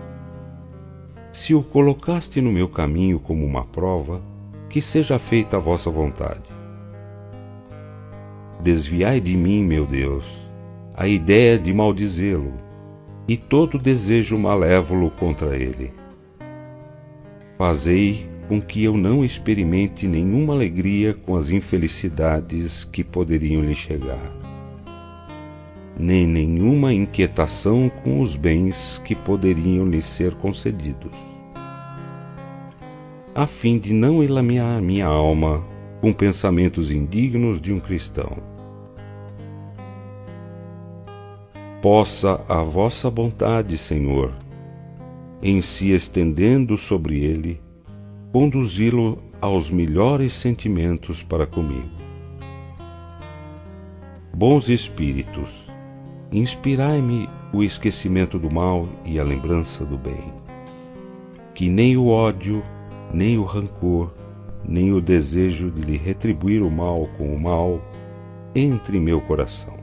Se 1.38 1.54
o 1.54 1.62
colocaste 1.62 2.42
no 2.42 2.52
meu 2.52 2.68
caminho 2.68 3.20
como 3.20 3.46
uma 3.46 3.64
prova, 3.64 4.24
que 4.68 4.82
seja 4.82 5.20
feita 5.20 5.58
a 5.58 5.60
vossa 5.60 5.88
vontade. 5.88 6.50
Desviai 8.60 9.22
de 9.22 9.38
mim, 9.38 9.64
meu 9.64 9.86
Deus, 9.86 10.26
a 10.96 11.08
ideia 11.08 11.60
de 11.60 11.72
maldizê-lo 11.72 12.54
e 13.28 13.38
todo 13.38 13.78
desejo 13.78 14.36
malévolo 14.36 15.12
contra 15.12 15.56
ele 15.56 15.94
Fazei 17.56 18.28
com 18.48 18.60
que 18.60 18.84
eu 18.84 18.98
não 18.98 19.24
experimente 19.24 20.08
nenhuma 20.08 20.56
alegria 20.56 21.14
com 21.14 21.36
as 21.36 21.52
infelicidades 21.52 22.84
que 22.84 23.04
poderiam 23.04 23.62
lhe 23.62 23.76
chegar, 23.76 24.34
nem 26.00 26.28
nenhuma 26.28 26.94
inquietação 26.94 27.90
com 28.04 28.22
os 28.22 28.36
bens 28.36 29.02
que 29.04 29.16
poderiam 29.16 29.86
lhe 29.86 30.02
ser 30.02 30.36
concedidos, 30.36 31.12
a 33.34 33.48
fim 33.48 33.80
de 33.80 33.94
não 33.94 34.24
elamear 34.24 34.82
minha 34.82 35.08
alma 35.08 35.66
com 36.00 36.14
pensamentos 36.14 36.92
indignos 36.92 37.60
de 37.60 37.74
um 37.74 37.80
cristão. 37.80 38.38
Possa 41.82 42.44
a 42.48 42.62
vossa 42.62 43.10
vontade, 43.10 43.78
Senhor, 43.78 44.34
em 45.42 45.62
se 45.62 45.92
estendendo 45.92 46.78
sobre 46.78 47.24
ele, 47.24 47.62
conduzi-lo 48.32 49.20
aos 49.40 49.70
melhores 49.70 50.34
sentimentos 50.34 51.24
para 51.24 51.46
comigo. 51.46 51.90
Bons 54.34 54.70
espíritos, 54.70 55.67
inspirai-me 56.32 57.30
o 57.54 57.64
esquecimento 57.64 58.38
do 58.38 58.52
mal 58.52 58.88
e 59.06 59.20
a 59.20 59.24
lembrança 59.24 59.86
do 59.86 59.98
bem. 59.98 60.34
Que 61.54 61.70
nem 61.70 61.98
o 61.98 62.08
ódio, 62.08 62.64
nem 63.14 63.38
o 63.38 63.44
rancor, 63.44 64.14
nem 64.68 64.94
o 64.94 65.02
desejo 65.02 65.72
de 65.72 65.82
lhe 65.82 65.98
retribuir 65.98 66.62
o 66.62 66.70
mal 66.70 67.08
com 67.18 67.34
o 67.34 67.40
mal 67.40 67.82
entre 68.54 68.98
em 68.98 69.02
meu 69.02 69.22
coração 69.22 69.78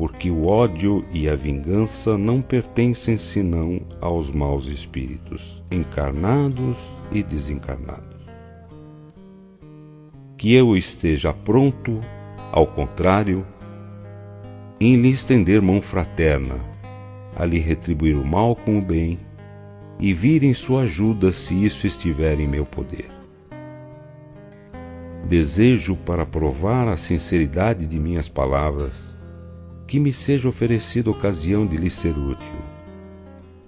porque 0.00 0.30
o 0.30 0.48
ódio 0.48 1.04
e 1.12 1.28
a 1.28 1.36
vingança 1.36 2.16
não 2.16 2.40
pertencem 2.40 3.18
senão 3.18 3.82
aos 4.00 4.30
maus 4.30 4.66
espíritos, 4.66 5.62
encarnados 5.70 6.78
e 7.12 7.22
desencarnados. 7.22 8.18
Que 10.38 10.54
eu 10.54 10.74
esteja 10.74 11.34
pronto, 11.34 12.00
ao 12.50 12.66
contrário, 12.66 13.46
em 14.82 14.96
lhe 14.96 15.10
estender 15.10 15.60
mão 15.60 15.78
fraterna, 15.82 16.58
a 17.36 17.44
lhe 17.44 17.58
retribuir 17.58 18.16
o 18.16 18.24
mal 18.24 18.56
com 18.56 18.78
o 18.78 18.82
bem 18.82 19.18
e 19.98 20.14
vir 20.14 20.42
em 20.42 20.54
sua 20.54 20.84
ajuda 20.84 21.32
se 21.32 21.66
isso 21.66 21.86
estiver 21.86 22.40
em 22.40 22.48
meu 22.48 22.64
poder. 22.64 23.10
Desejo 25.28 25.96
para 25.96 26.24
provar 26.24 26.88
a 26.88 26.96
sinceridade 26.96 27.86
de 27.86 27.98
minhas 27.98 28.26
palavras 28.26 29.14
que 29.86 30.00
me 30.00 30.14
seja 30.14 30.48
oferecida 30.48 31.10
ocasião 31.10 31.66
de 31.66 31.76
lhe 31.76 31.90
ser 31.90 32.16
útil. 32.16 32.58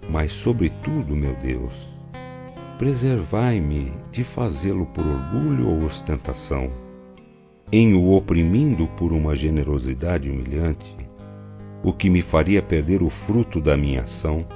Mas, 0.08 0.32
sobretudo, 0.32 1.14
meu 1.14 1.34
Deus, 1.34 1.74
preservai-me 2.78 3.92
de 4.10 4.24
fazê-lo 4.24 4.86
por 4.86 5.04
orgulho 5.06 5.68
ou 5.68 5.84
ostentação, 5.84 6.70
em 7.70 7.92
o 7.94 8.12
oprimindo 8.12 8.86
por 8.88 9.12
uma 9.12 9.34
generosidade 9.34 10.30
humilhante, 10.30 11.01
o 11.82 11.92
que 11.92 12.08
me 12.08 12.22
faria 12.22 12.62
perder 12.62 13.02
o 13.02 13.10
fruto 13.10 13.60
da 13.60 13.76
minha 13.76 14.02
ação. 14.02 14.46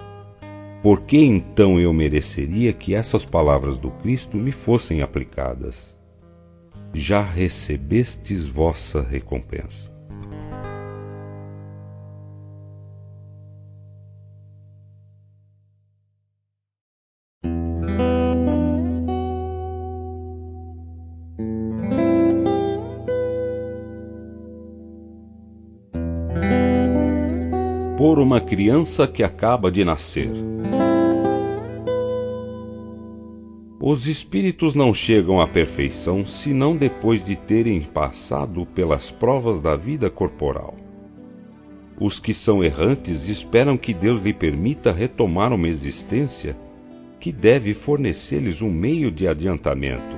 Por 0.83 1.01
que 1.03 1.19
então 1.19 1.81
eu 1.81 1.93
mereceria 1.93 2.73
que 2.73 2.95
essas 2.95 3.25
palavras 3.25 3.77
do 3.79 3.91
Cristo 3.91 4.37
me 4.37 4.53
fossem 4.53 5.03
aplicadas? 5.03 5.99
Já 6.93 7.23
recebestes 7.23 8.47
vossa 8.47 9.03
recompensa. 9.03 9.96
Uma 28.37 28.41
criança 28.43 29.09
que 29.09 29.23
acaba 29.23 29.71
de 29.71 29.83
nascer. 29.83 30.29
Os 33.81 34.07
espíritos 34.07 34.75
não 34.75 34.93
chegam 34.93 35.41
à 35.41 35.49
perfeição 35.49 36.23
senão 36.27 36.77
depois 36.77 37.25
de 37.25 37.35
terem 37.35 37.81
passado 37.81 38.67
pelas 38.67 39.11
provas 39.11 39.63
da 39.63 39.75
vida 39.75 40.11
corporal. 40.11 40.75
Os 41.99 42.21
que 42.21 42.35
são 42.35 42.63
errantes 42.63 43.27
esperam 43.27 43.79
que 43.79 43.95
Deus 43.95 44.21
lhe 44.21 44.35
permita 44.35 44.93
retomar 44.93 45.51
uma 45.51 45.67
existência 45.67 46.55
que 47.19 47.33
deve 47.33 47.73
fornecer-lhes 47.73 48.61
um 48.61 48.71
meio 48.71 49.11
de 49.11 49.27
adiantamento, 49.27 50.15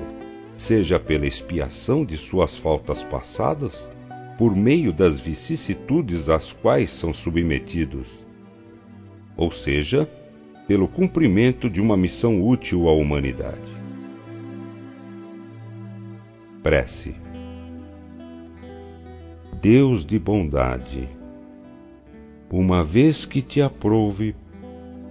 seja 0.56 0.98
pela 0.98 1.24
expiação 1.24 2.04
de 2.04 2.16
suas 2.16 2.56
faltas 2.56 3.00
passadas 3.00 3.88
por 4.38 4.54
meio 4.54 4.92
das 4.92 5.18
vicissitudes 5.18 6.28
às 6.28 6.52
quais 6.52 6.92
são 6.92 7.12
submetidos, 7.12 8.06
ou 9.36 9.50
seja, 9.50 10.08
pelo 10.68 10.86
cumprimento 10.86 11.68
de 11.68 11.80
uma 11.80 11.96
missão 11.96 12.40
útil 12.40 12.88
à 12.88 12.92
humanidade. 12.92 13.76
Prece. 16.62 17.16
Deus 19.60 20.04
de 20.04 20.20
bondade, 20.20 21.08
uma 22.48 22.84
vez 22.84 23.24
que 23.24 23.42
te 23.42 23.60
aprouve 23.60 24.36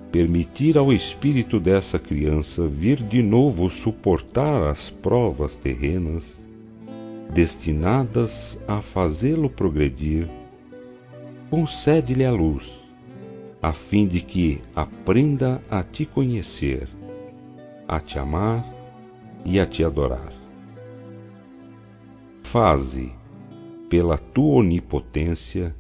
permitir 0.10 0.78
ao 0.78 0.94
espírito 0.94 1.60
dessa 1.60 2.00
criança 2.00 2.66
vir 2.66 3.04
de 3.04 3.22
novo 3.22 3.70
suportar 3.70 4.64
as 4.64 4.90
provas 4.90 5.58
terrenas, 5.58 6.47
destinadas 7.34 8.60
a 8.68 8.82
fazê-lo 8.82 9.50
progredir, 9.50 10.28
concede-lhe 11.50 12.26
a 12.26 12.32
luz, 12.32 12.80
a 13.62 13.74
fim 13.74 14.08
de 14.08 14.22
que 14.22 14.62
aprenda 14.76 15.62
a 15.70 15.84
te 15.84 16.06
conhecer, 16.06 16.88
a 17.88 18.00
te 18.00 18.20
amar 18.20 18.66
e 19.46 19.60
a 19.60 19.66
te 19.66 19.84
adorar. 19.84 20.34
Faze, 22.44 23.12
pela 23.90 24.18
tua 24.18 24.60
onipotência, 24.60 25.76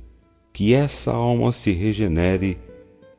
que 0.53 0.73
essa 0.73 1.13
alma 1.13 1.51
se 1.51 1.71
regenere 1.71 2.57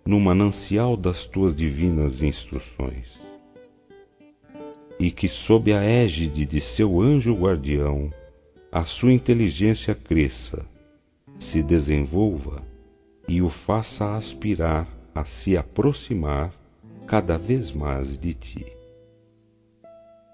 no 0.04 0.18
manancial 0.18 0.96
das 0.96 1.24
tuas 1.24 1.54
divinas 1.54 2.22
instruções 2.22 3.28
e 4.98 5.10
que, 5.10 5.28
sob 5.28 5.72
a 5.72 5.82
égide 5.82 6.44
de 6.44 6.60
seu 6.60 7.00
anjo 7.00 7.34
guardião, 7.34 8.10
a 8.70 8.84
sua 8.84 9.12
inteligência 9.12 9.94
cresça, 9.94 10.66
se 11.38 11.62
desenvolva 11.62 12.62
e 13.26 13.40
o 13.40 13.48
faça 13.48 14.16
aspirar 14.16 14.86
a 15.14 15.24
se 15.24 15.56
aproximar 15.56 16.52
cada 17.06 17.38
vez 17.38 17.72
mais 17.72 18.18
de 18.18 18.34
ti. 18.34 18.66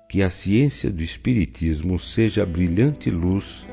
Que 0.09 0.23
a 0.23 0.31
ciência 0.31 0.91
do 0.91 1.03
Espiritismo 1.03 1.99
seja 1.99 2.43
a 2.43 2.47
brilhante 2.47 3.11
luz 3.11 3.67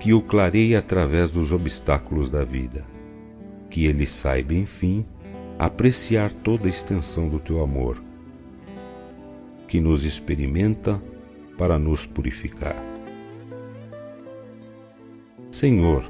que 0.00 0.12
o 0.12 0.22
clareie 0.22 0.76
através 0.76 1.30
dos 1.30 1.52
obstáculos 1.52 2.30
da 2.30 2.44
vida. 2.44 2.84
Que 3.70 3.86
ele 3.86 4.06
saiba, 4.06 4.54
enfim, 4.54 5.04
apreciar 5.58 6.32
toda 6.32 6.66
a 6.66 6.70
extensão 6.70 7.28
do 7.28 7.38
teu 7.38 7.62
amor 7.62 8.02
que 9.66 9.80
nos 9.80 10.04
experimenta 10.04 11.02
para 11.58 11.78
nos 11.80 12.06
purificar. 12.06 12.93
Senhor, 15.54 16.04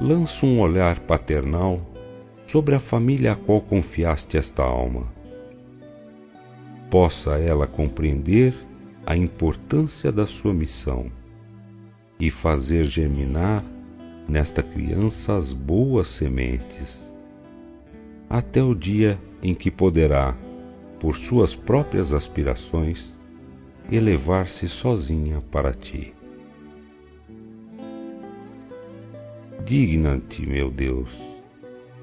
lança 0.00 0.46
um 0.46 0.58
olhar 0.58 1.00
paternal 1.00 1.82
sobre 2.46 2.74
a 2.74 2.80
família 2.80 3.32
a 3.32 3.36
qual 3.36 3.60
confiaste 3.60 4.38
esta 4.38 4.62
alma. 4.62 5.12
Possa 6.90 7.38
ela 7.38 7.66
compreender 7.66 8.54
a 9.04 9.14
importância 9.14 10.10
da 10.10 10.26
sua 10.26 10.54
missão 10.54 11.12
e 12.18 12.30
fazer 12.30 12.86
germinar 12.86 13.62
nesta 14.26 14.62
criança 14.62 15.36
as 15.36 15.52
boas 15.52 16.08
sementes, 16.08 17.06
até 18.30 18.62
o 18.62 18.74
dia 18.74 19.20
em 19.42 19.54
que 19.54 19.70
poderá, 19.70 20.34
por 20.98 21.16
suas 21.16 21.54
próprias 21.54 22.14
aspirações, 22.14 23.12
elevar-se 23.92 24.66
sozinha 24.66 25.42
para 25.50 25.74
ti. 25.74 26.14
Digna-te, 29.68 30.48
meu 30.48 30.70
Deus, 30.70 31.10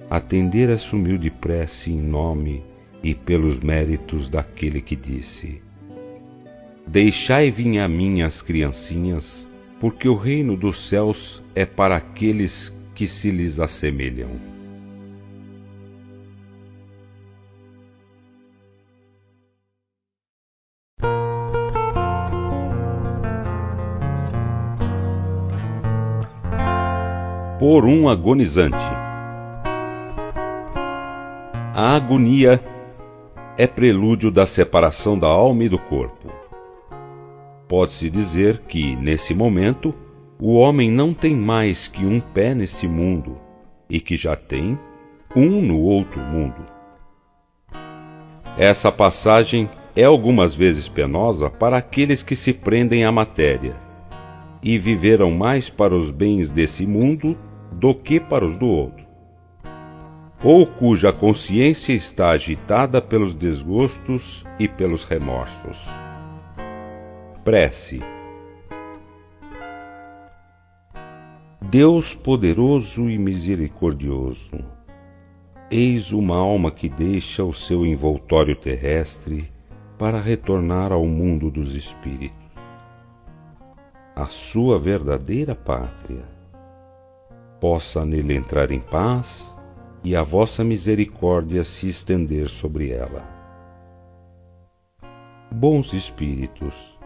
atender 0.07 0.69
essa 0.69 0.95
humilde 0.95 1.31
prece 1.31 1.91
em 1.91 1.99
nome 1.99 2.63
e 3.01 3.15
pelos 3.15 3.59
méritos 3.59 4.29
daquele 4.29 4.79
que 4.79 4.95
disse: 4.95 5.63
Deixai 6.85 7.49
vir 7.49 7.79
a 7.79 7.87
mim 7.87 8.21
as 8.21 8.43
criancinhas, 8.43 9.47
porque 9.79 10.07
o 10.07 10.13
reino 10.13 10.55
dos 10.55 10.77
céus 10.87 11.43
é 11.55 11.65
para 11.65 11.95
aqueles 11.95 12.71
que 12.93 13.07
se 13.07 13.31
lhes 13.31 13.59
assemelham. 13.59 14.54
Por 27.67 27.83
um 27.83 28.07
agonizante. 28.07 28.77
A 31.73 31.95
agonia 31.95 32.63
é 33.57 33.65
prelúdio 33.65 34.29
da 34.29 34.45
separação 34.45 35.17
da 35.17 35.25
alma 35.25 35.63
e 35.63 35.69
do 35.69 35.79
corpo. 35.79 36.29
Pode-se 37.67 38.07
dizer 38.07 38.59
que, 38.67 38.95
nesse 38.95 39.33
momento, 39.33 39.95
o 40.39 40.53
homem 40.53 40.91
não 40.91 41.11
tem 41.11 41.35
mais 41.35 41.87
que 41.87 42.05
um 42.05 42.19
pé 42.19 42.53
neste 42.53 42.87
mundo 42.87 43.35
e 43.89 43.99
que 43.99 44.15
já 44.15 44.35
tem 44.35 44.77
um 45.35 45.59
no 45.59 45.79
outro 45.79 46.19
mundo. 46.19 46.63
Essa 48.59 48.91
passagem 48.91 49.67
é 49.95 50.03
algumas 50.03 50.53
vezes 50.53 50.87
penosa 50.87 51.49
para 51.49 51.77
aqueles 51.77 52.21
que 52.21 52.35
se 52.35 52.53
prendem 52.53 53.05
à 53.05 53.11
matéria 53.11 53.73
e 54.61 54.77
viveram 54.77 55.31
mais 55.31 55.67
para 55.67 55.95
os 55.95 56.11
bens 56.11 56.51
desse 56.51 56.85
mundo 56.85 57.35
do 57.75 57.93
que 57.93 58.21
para 58.21 58.45
os 58.45 58.57
do 58.57 58.67
outro, 58.67 59.05
ou 60.41 60.65
cuja 60.65 61.11
consciência 61.11 61.91
está 61.91 62.29
agitada 62.29 63.01
pelos 63.01 63.33
desgostos 63.33 64.45
e 64.57 64.67
pelos 64.67 65.03
remorsos. 65.03 65.85
Prece. 67.43 68.01
Deus 71.69 72.15
poderoso 72.15 73.09
e 73.09 73.17
misericordioso, 73.17 74.57
eis 75.69 76.13
uma 76.13 76.37
alma 76.37 76.71
que 76.71 76.87
deixa 76.87 77.43
o 77.43 77.53
seu 77.53 77.85
envoltório 77.85 78.55
terrestre 78.55 79.51
para 79.97 80.21
retornar 80.21 80.93
ao 80.93 81.05
mundo 81.05 81.51
dos 81.51 81.75
espíritos, 81.75 82.37
a 84.15 84.27
sua 84.27 84.79
verdadeira 84.79 85.53
pátria. 85.53 86.34
Possa 87.59 88.05
nele 88.05 88.35
entrar 88.35 88.71
em 88.71 88.79
paz 88.79 89.55
e 90.03 90.15
a 90.15 90.21
vossa 90.21 90.63
misericórdia 90.63 91.63
se 91.63 91.87
estender 91.89 92.49
sobre 92.49 92.91
ela. 92.91 93.23
Bons 95.51 95.93
espíritos, 95.93 96.99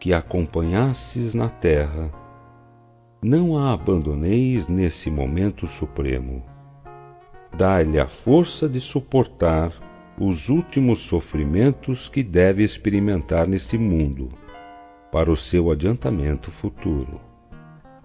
que 0.00 0.14
acompanhastes 0.14 1.34
na 1.34 1.48
terra, 1.48 2.10
não 3.22 3.56
a 3.56 3.72
abandoneis 3.72 4.68
nesse 4.68 5.10
momento 5.10 5.66
supremo. 5.66 6.42
Dai-lhe 7.54 8.00
a 8.00 8.06
força 8.06 8.68
de 8.68 8.80
suportar 8.80 9.72
os 10.18 10.48
últimos 10.48 11.00
sofrimentos 11.00 12.08
que 12.08 12.22
deve 12.22 12.62
experimentar 12.62 13.46
neste 13.46 13.76
mundo, 13.76 14.30
para 15.12 15.30
o 15.30 15.36
seu 15.36 15.70
adiantamento 15.70 16.50
futuro. 16.50 17.20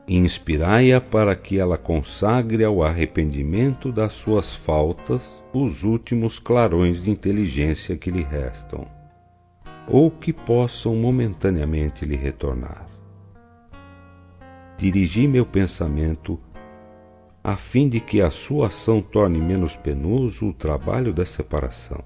Inspirai-a 0.08 1.02
para 1.02 1.36
que 1.36 1.58
ela 1.58 1.78
consagre 1.78 2.64
ao 2.64 2.84
arrependimento 2.84 3.92
das 3.92 4.14
suas 4.14 4.56
faltas 4.56 5.44
os 5.52 5.84
últimos 5.84 6.38
clarões 6.38 7.02
de 7.02 7.10
inteligência 7.10 7.98
que 7.98 8.12
lhe 8.12 8.22
restam 8.22 8.88
ou 9.88 10.12
que 10.12 10.32
possam 10.32 10.96
momentaneamente 10.96 12.06
lhe 12.06 12.16
retornar. 12.16 12.88
Dirigi 14.78 15.28
meu 15.28 15.46
pensamento 15.46 16.40
a 17.44 17.56
fim 17.56 17.88
de 17.88 18.00
que 18.00 18.22
a 18.22 18.32
sua 18.32 18.68
ação 18.68 19.02
torne 19.02 19.40
menos 19.40 19.76
penoso 19.76 20.48
o 20.48 20.54
trabalho 20.54 21.14
da 21.14 21.26
separação 21.26 22.04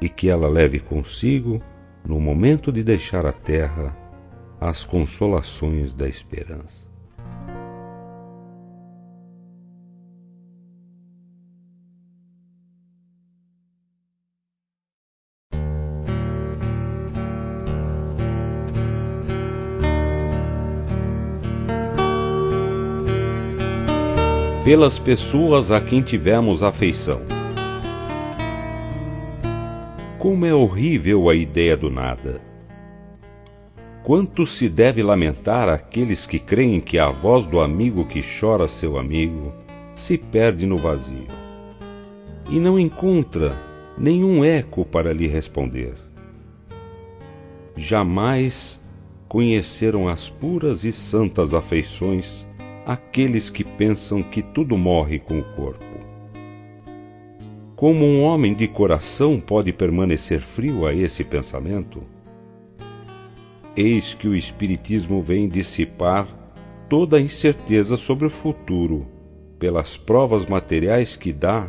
e 0.00 0.08
que 0.08 0.28
ela 0.28 0.48
leve 0.48 0.78
consigo, 0.78 1.62
no 2.06 2.20
momento 2.20 2.70
de 2.72 2.82
deixar 2.82 3.26
a 3.26 3.32
terra, 3.32 3.96
as 4.60 4.84
consolações 4.84 5.94
da 5.94 6.06
esperança. 6.06 6.90
pelas 24.62 25.00
pessoas 25.00 25.72
a 25.72 25.80
quem 25.80 26.00
tivemos 26.00 26.62
afeição. 26.62 27.22
Como 30.18 30.46
é 30.46 30.54
horrível 30.54 31.28
a 31.28 31.34
ideia 31.34 31.76
do 31.76 31.90
nada! 31.90 32.49
Quanto 34.02 34.46
se 34.46 34.68
deve 34.68 35.02
lamentar 35.02 35.68
aqueles 35.68 36.26
que 36.26 36.38
creem 36.38 36.80
que 36.80 36.98
a 36.98 37.10
voz 37.10 37.46
do 37.46 37.60
amigo 37.60 38.06
que 38.06 38.22
chora 38.22 38.66
seu 38.66 38.98
amigo 38.98 39.52
se 39.94 40.16
perde 40.16 40.66
no 40.66 40.76
vazio 40.76 41.26
e 42.50 42.58
não 42.58 42.78
encontra 42.78 43.56
nenhum 43.96 44.44
eco 44.44 44.84
para 44.84 45.12
lhe 45.12 45.26
responder. 45.26 45.94
Jamais 47.76 48.80
conheceram 49.28 50.08
as 50.08 50.28
puras 50.28 50.82
e 50.82 50.90
santas 50.90 51.54
afeições 51.54 52.46
aqueles 52.84 53.50
que 53.50 53.62
pensam 53.62 54.22
que 54.22 54.42
tudo 54.42 54.76
morre 54.76 55.18
com 55.18 55.38
o 55.38 55.44
corpo. 55.54 55.84
Como 57.76 58.04
um 58.04 58.22
homem 58.22 58.54
de 58.54 58.66
coração 58.66 59.38
pode 59.38 59.72
permanecer 59.72 60.40
frio 60.40 60.84
a 60.86 60.92
esse 60.92 61.22
pensamento? 61.22 62.02
Eis 63.76 64.14
que 64.14 64.26
o 64.26 64.34
Espiritismo 64.34 65.22
vem 65.22 65.48
dissipar 65.48 66.26
toda 66.88 67.16
a 67.16 67.20
incerteza 67.20 67.96
sobre 67.96 68.26
o 68.26 68.30
futuro 68.30 69.06
pelas 69.58 69.96
provas 69.96 70.44
materiais 70.44 71.16
que 71.16 71.32
dá 71.32 71.68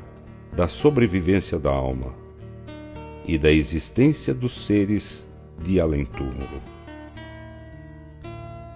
da 0.55 0.67
sobrevivência 0.67 1.59
da 1.59 1.69
alma 1.69 2.15
e 3.25 3.37
da 3.37 3.51
existência 3.51 4.33
dos 4.33 4.65
seres 4.65 5.29
de 5.61 5.79
além-túmulo. 5.79 6.61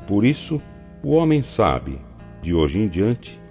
Por 0.08 0.24
isso, 0.24 0.62
o 1.04 1.12
homem 1.12 1.42
sabe 1.42 2.00
de 2.44 2.54
hoje 2.54 2.80
em 2.80 2.88
diante, 2.88 3.42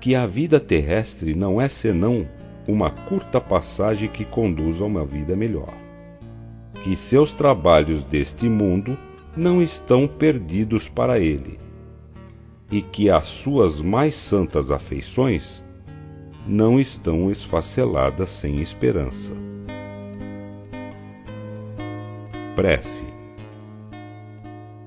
que 0.00 0.16
a 0.16 0.26
vida 0.26 0.58
terrestre 0.58 1.32
não 1.32 1.60
é 1.60 1.68
senão 1.68 2.26
uma 2.66 2.90
curta 2.90 3.40
passagem 3.40 4.08
que 4.08 4.24
conduz 4.24 4.82
a 4.82 4.84
uma 4.84 5.04
vida 5.04 5.36
melhor. 5.36 5.72
Que 6.82 6.96
seus 6.96 7.32
trabalhos 7.32 8.02
deste 8.02 8.48
mundo 8.48 8.98
não 9.36 9.62
estão 9.62 10.06
perdidos 10.06 10.88
para 10.88 11.18
ele, 11.18 11.58
e 12.70 12.82
que 12.82 13.10
as 13.10 13.26
suas 13.26 13.80
mais 13.80 14.14
santas 14.14 14.70
afeições 14.70 15.64
não 16.46 16.78
estão 16.80 17.30
esfaceladas 17.30 18.30
sem 18.30 18.60
esperança. 18.60 19.32
Prece. 22.54 23.04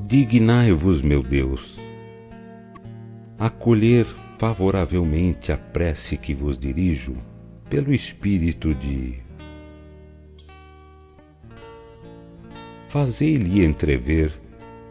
Dignai-vos, 0.04 1.02
meu 1.02 1.24
Deus, 1.24 1.80
acolher 3.40 4.06
favoravelmente 4.38 5.52
a 5.52 5.58
prece 5.58 6.18
que 6.18 6.34
vos 6.34 6.58
dirijo 6.58 7.16
pelo 7.70 7.94
espírito 7.94 8.74
de 8.76 9.25
fazei-lhe 12.96 13.66
entrever 13.66 14.32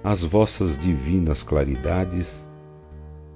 as 0.03 0.23
vossas 0.23 0.77
divinas 0.77 1.43
claridades 1.43 2.47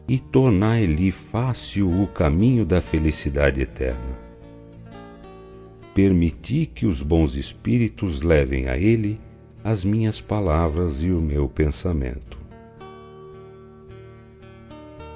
e 0.06 0.18
tornai-lhe 0.18 1.10
fácil 1.10 2.02
o 2.02 2.06
caminho 2.06 2.66
da 2.66 2.82
felicidade 2.82 3.62
eterna. 3.62 4.18
Permiti 5.94 6.66
que 6.66 6.84
os 6.84 7.00
bons 7.00 7.34
espíritos 7.34 8.20
levem 8.20 8.68
a 8.68 8.76
ele 8.76 9.18
as 9.64 9.86
minhas 9.86 10.20
palavras 10.20 11.02
e 11.02 11.10
o 11.10 11.18
meu 11.18 11.48
pensamento. 11.48 12.38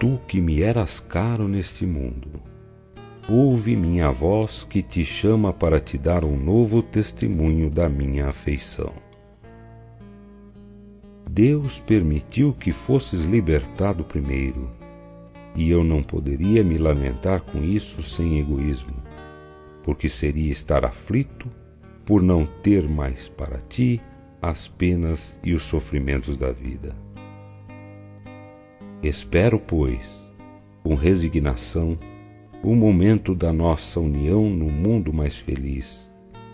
Tu 0.01 0.19
que 0.27 0.41
me 0.41 0.63
eras 0.63 0.99
caro 0.99 1.47
neste 1.47 1.85
mundo, 1.85 2.41
ouve 3.29 3.77
minha 3.77 4.11
voz 4.11 4.65
que 4.65 4.81
te 4.81 5.05
chama 5.05 5.53
para 5.53 5.79
te 5.79 5.99
dar 5.99 6.25
um 6.25 6.39
novo 6.39 6.81
testemunho 6.81 7.69
da 7.69 7.87
minha 7.87 8.29
afeição. 8.31 9.02
Deus 11.29 11.81
permitiu 11.81 12.53
que 12.53 12.73
fosses 12.73 13.25
libertado 13.25 14.05
primeiro, 14.05 14.71
e 15.55 15.71
eu 15.71 15.85
não 15.85 16.03
poderia 16.03 16.63
me 16.63 16.79
lamentar 16.79 17.41
com 17.41 17.63
isso 17.63 18.03
sem 18.03 18.39
egoísmo, 18.39 18.97
porque 19.83 20.09
seria 20.09 20.51
estar 20.51 20.85
aflito 20.85 21.51
por 22.05 22.23
não 22.23 22.47
ter 22.47 22.89
mais 22.89 23.29
para 23.29 23.59
ti 23.59 24.01
as 24.41 24.67
penas 24.67 25.39
e 25.43 25.55
os 25.55 25.63
sofrimentos 25.63 26.37
da 26.37 26.51
vida. 26.51 26.95
Espero, 29.03 29.59
pois, 29.59 30.09
com 30.83 30.95
resignação, 30.95 31.99
o 32.63 32.75
momento 32.75 33.35
da 33.35 33.53
nossa 33.53 33.99
união 33.99 34.49
no 34.49 34.67
mundo 34.67 35.13
mais 35.13 35.37
feliz, 35.37 36.11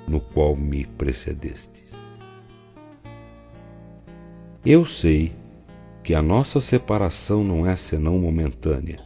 no 0.07 0.21
qual 0.21 0.57
me 0.57 0.87
precedestes. 0.87 1.88
Eu 4.67 4.85
sei 4.85 5.33
que 6.03 6.15
a 6.15 6.21
nossa 6.21 6.61
separação 6.61 7.45
não 7.45 7.65
é 7.65 7.77
senão 7.77 8.19
momentânea, 8.19 8.99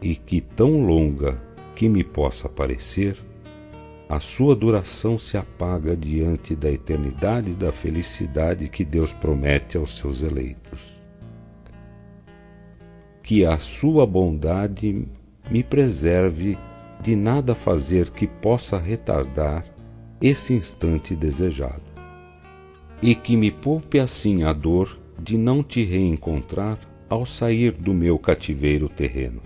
e 0.00 0.14
que, 0.14 0.40
tão 0.40 0.86
longa 0.86 1.42
que 1.74 1.88
me 1.88 2.04
possa 2.04 2.48
parecer, 2.48 3.16
a 4.08 4.20
sua 4.20 4.54
duração 4.54 5.18
se 5.18 5.36
apaga 5.36 5.96
diante 5.96 6.54
da 6.54 6.70
eternidade 6.70 7.50
da 7.50 7.72
felicidade 7.72 8.68
que 8.68 8.84
Deus 8.84 9.12
promete 9.12 9.76
aos 9.76 9.98
seus 9.98 10.22
eleitos. 10.22 10.80
Que 13.24 13.44
a 13.44 13.58
sua 13.58 14.06
bondade 14.06 15.04
me 15.50 15.64
preserve 15.64 16.56
de 17.00 17.16
nada 17.16 17.56
fazer 17.56 18.10
que 18.10 18.28
possa 18.28 18.78
retardar 18.78 19.64
esse 20.20 20.54
instante 20.54 21.16
desejado 21.16 21.93
e 23.04 23.14
que 23.14 23.36
me 23.36 23.50
poupe 23.50 24.00
assim 24.00 24.44
a 24.44 24.52
dor 24.54 24.98
de 25.20 25.36
não 25.36 25.62
te 25.62 25.84
reencontrar 25.84 26.78
ao 27.06 27.26
sair 27.26 27.72
do 27.72 27.92
meu 27.92 28.18
cativeiro 28.18 28.88
terreno. 28.88 29.42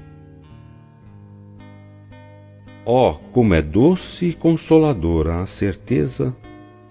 Oh, 2.87 3.15
como 3.33 3.55
é 3.55 3.61
doce 3.61 4.27
e 4.27 4.33
consoladora 4.33 5.41
a 5.41 5.47
certeza 5.49 6.37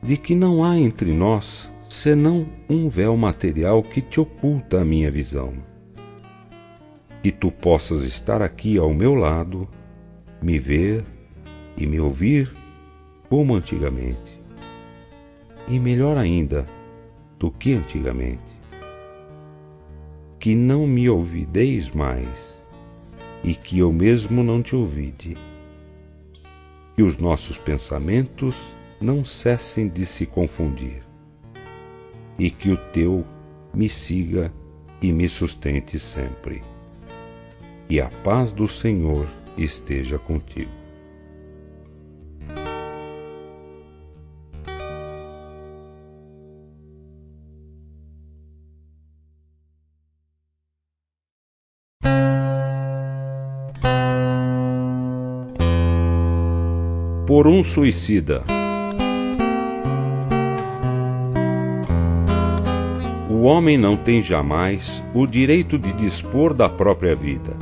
de 0.03 0.17
que 0.17 0.35
não 0.35 0.61
há 0.61 0.77
entre 0.77 1.13
nós 1.13 1.71
senão 1.87 2.45
um 2.69 2.89
véu 2.89 3.15
material 3.15 3.81
que 3.81 4.01
te 4.01 4.19
oculta 4.19 4.81
a 4.81 4.85
minha 4.85 5.09
visão. 5.09 5.53
Que 7.23 7.31
tu 7.31 7.49
possas 7.49 8.03
estar 8.03 8.41
aqui 8.41 8.77
ao 8.77 8.93
meu 8.93 9.15
lado, 9.15 9.69
me 10.41 10.59
ver 10.59 11.05
e 11.77 11.87
me 11.87 11.97
ouvir 11.97 12.51
como 13.29 13.55
antigamente 13.55 14.36
e 15.67 15.79
melhor 15.79 16.17
ainda 16.17 16.65
do 17.37 17.51
que 17.51 17.73
antigamente. 17.73 18.57
Que 20.39 20.55
não 20.55 20.87
me 20.87 21.09
ouvideis 21.09 21.91
mais, 21.91 22.63
e 23.43 23.53
que 23.53 23.79
eu 23.79 23.91
mesmo 23.91 24.43
não 24.43 24.61
te 24.61 24.75
ouvide. 24.75 25.35
Que 26.95 27.03
os 27.03 27.17
nossos 27.17 27.57
pensamentos 27.57 28.55
não 28.99 29.23
cessem 29.23 29.87
de 29.87 30.05
se 30.05 30.25
confundir, 30.25 31.03
e 32.39 32.49
que 32.49 32.69
o 32.69 32.77
teu 32.77 33.25
me 33.73 33.89
siga 33.89 34.51
e 35.01 35.11
me 35.11 35.27
sustente 35.27 35.99
sempre. 35.99 36.63
E 37.89 38.01
a 38.01 38.09
paz 38.23 38.51
do 38.51 38.67
Senhor 38.67 39.27
esteja 39.57 40.17
contigo. 40.17 40.76
Um 57.57 57.63
suicida. 57.63 58.43
O 63.27 63.41
homem 63.41 63.77
não 63.77 63.97
tem 63.97 64.21
jamais 64.21 65.03
o 65.13 65.25
direito 65.25 65.79
de 65.79 65.91
dispor 65.93 66.53
da 66.53 66.69
própria 66.69 67.15
vida, 67.15 67.53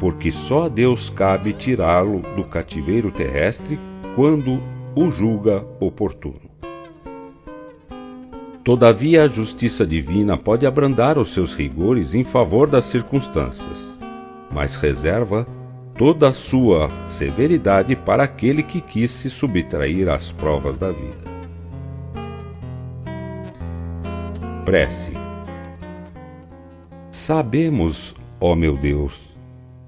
porque 0.00 0.32
só 0.32 0.64
a 0.64 0.68
Deus 0.68 1.08
cabe 1.08 1.52
tirá-lo 1.52 2.20
do 2.34 2.42
cativeiro 2.42 3.12
terrestre 3.12 3.78
quando 4.16 4.60
o 4.96 5.08
julga 5.08 5.64
oportuno. 5.78 6.48
Todavia, 8.64 9.22
a 9.22 9.28
justiça 9.28 9.86
divina 9.86 10.36
pode 10.36 10.66
abrandar 10.66 11.16
os 11.16 11.32
seus 11.32 11.54
rigores 11.54 12.12
em 12.12 12.24
favor 12.24 12.66
das 12.66 12.86
circunstâncias, 12.86 13.96
mas 14.50 14.74
reserva 14.74 15.46
toda 15.98 16.28
a 16.28 16.32
sua 16.32 16.88
severidade 17.08 17.96
para 17.96 18.22
aquele 18.22 18.62
que 18.62 18.80
quis 18.80 19.10
se 19.10 19.28
subtrair 19.28 20.08
às 20.08 20.30
provas 20.30 20.78
da 20.78 20.92
vida. 20.92 21.28
Prece. 24.64 25.12
Sabemos, 27.10 28.14
ó 28.40 28.54
meu 28.54 28.76
Deus, 28.76 29.34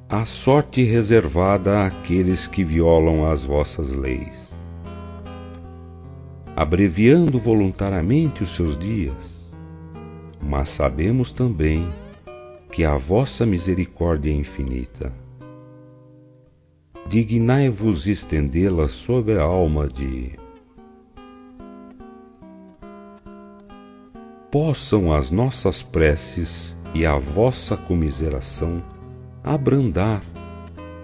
a 0.09 0.25
sorte 0.25 0.83
reservada 0.83 1.87
àqueles 1.87 2.49
que 2.49 2.65
violam 2.65 3.31
as 3.31 3.44
vossas 3.44 3.93
leis, 3.94 4.53
abreviando 6.57 7.39
voluntariamente 7.39 8.43
os 8.43 8.51
seus 8.51 8.76
dias, 8.76 9.41
mas 10.43 10.71
sabemos 10.71 11.31
também 11.31 11.89
que 12.73 12.85
a 12.85 12.97
vossa 12.97 13.47
misericórdia 13.47 14.31
é 14.31 14.35
infinita 14.35 15.19
dignai-vos 17.10 18.07
estendê-la 18.07 18.89
sobre 18.89 19.37
a 19.37 19.43
alma 19.43 19.89
de. 19.89 20.31
Possam 24.49 25.12
as 25.12 25.28
nossas 25.28 25.83
preces 25.83 26.76
e 26.94 27.05
a 27.05 27.19
vossa 27.19 27.76
comiseração 27.76 28.81
abrandar 29.43 30.23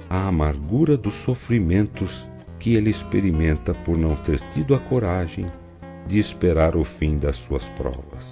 a 0.09 0.29
amargura 0.29 0.97
dos 0.97 1.15
sofrimentos 1.15 2.31
que 2.61 2.77
ele 2.77 2.91
experimenta 2.91 3.75
por 3.75 3.99
não 3.99 4.15
ter 4.15 4.39
tido 4.53 4.77
a 4.77 4.79
coragem 4.79 5.51
de 6.07 6.21
esperar 6.21 6.77
o 6.77 6.85
fim 6.85 7.19
das 7.19 7.35
suas 7.35 7.69
provas. 7.71 8.25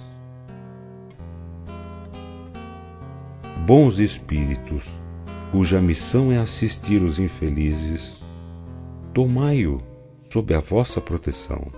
Bons 3.65 3.99
espíritos, 3.99 4.85
cuja 5.55 5.79
missão 5.79 6.33
é 6.33 6.37
assistir 6.37 7.01
os 7.01 7.17
infelizes, 7.17 8.21
tomai-o 9.13 9.77
sob 10.29 10.53
a 10.53 10.59
vossa 10.59 10.99
proteção. 10.99 11.71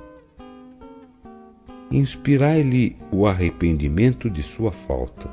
Inspirai-lhe 1.91 2.97
o 3.11 3.27
arrependimento 3.27 4.31
de 4.31 4.41
sua 4.41 4.71
falta, 4.71 5.29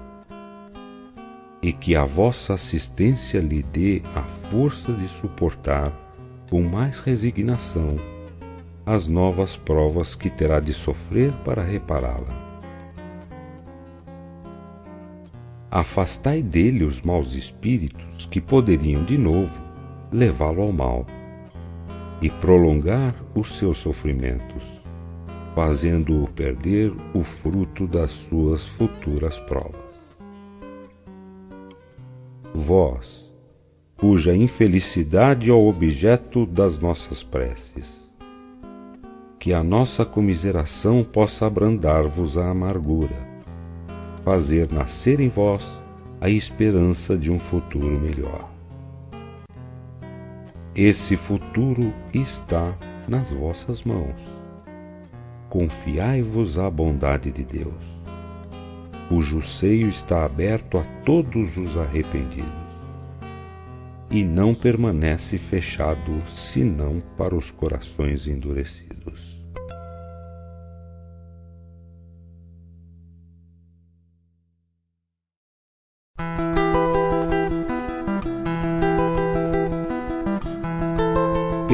e 1.63 1.73
que 1.73 1.97
a 1.97 2.05
vossa 2.05 2.53
assistência 2.53 3.41
lhe 3.41 3.63
dê 3.63 4.03
a 4.15 4.21
força 4.21 4.93
de 4.93 5.09
suportar 5.09 5.91
com 6.51 6.61
mais 6.61 7.01
resignação 7.01 7.97
as 8.85 9.09
novas 9.09 9.57
provas 9.57 10.15
que 10.15 10.29
terá 10.29 10.61
de 10.61 10.75
sofrer 10.75 11.33
para 11.47 11.63
repará-la. 11.63 12.44
Afastai 15.75 16.41
dele 16.41 16.85
os 16.85 17.03
maus 17.03 17.35
espíritos 17.35 18.27
que 18.27 18.41
poderiam 18.41 19.03
de 19.03 19.19
novo 19.19 19.61
levá-lo 20.13 20.63
ao 20.63 20.71
mal 20.71 21.05
e 22.23 22.31
prolongar 22.31 23.13
os 23.35 23.59
seus 23.59 23.79
sofrimentos, 23.79 24.63
fazendo-o 25.53 26.29
perder 26.29 26.93
o 27.13 27.25
fruto 27.25 27.89
das 27.89 28.13
suas 28.13 28.65
futuras 28.65 29.41
provas. 29.41 29.83
Vós, 32.55 33.35
cuja 33.97 34.33
infelicidade 34.33 35.51
é 35.51 35.53
o 35.53 35.69
objeto 35.69 36.47
das 36.47 36.79
nossas 36.79 37.25
preces, 37.25 38.09
que 39.41 39.53
a 39.53 39.65
nossa 39.65 40.05
comiseração 40.05 41.03
possa 41.03 41.49
abrandar-vos 41.49 42.39
a 42.39 42.49
amargura, 42.49 43.34
fazer 44.25 44.73
nascer 44.73 45.21
em 45.21 45.29
vós 45.29 45.83
a 46.21 46.31
esperança 46.31 47.17
de 47.17 47.31
um 47.31 47.39
futuro 47.39 48.01
melhor. 48.01 48.51
Esse 50.75 51.17
futuro 51.17 51.93
está 52.13 52.77
nas 53.07 53.31
vossas 53.31 53.85
mãos. 53.85 54.21
Confiai-vos 55.51 56.59
à 56.59 56.69
bondade 56.71 57.31
de 57.31 57.45
Deus, 57.45 58.03
cujo 59.09 59.43
seio 59.43 59.89
está 59.89 60.25
aberto 60.25 60.79
a 60.79 60.85
todos 61.05 61.57
os 61.57 61.77
arrependidos 61.77 62.65
e 64.11 64.25
não 64.25 64.55
permanece 64.55 65.37
fechado 65.39 66.23
senão 66.29 67.03
para 67.17 67.35
os 67.35 67.51
corações 67.51 68.27
endurecidos. 68.27 68.94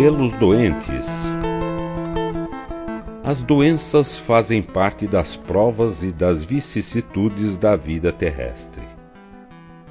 Pelos 0.02 0.32
doentes. 0.32 1.06
As 3.22 3.42
doenças 3.42 4.16
fazem 4.16 4.62
parte 4.62 5.06
das 5.06 5.36
provas 5.36 6.02
e 6.02 6.10
das 6.10 6.42
vicissitudes 6.42 7.58
da 7.58 7.76
vida 7.76 8.10
terrestre. 8.10 8.80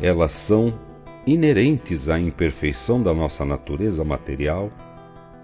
Elas 0.02 0.32
são 0.32 0.74
inerentes 1.28 2.10
à 2.10 2.20
imperfeição 2.20 3.04
da 3.04 3.14
nossa 3.14 3.46
natureza 3.46 4.04
material 4.04 4.72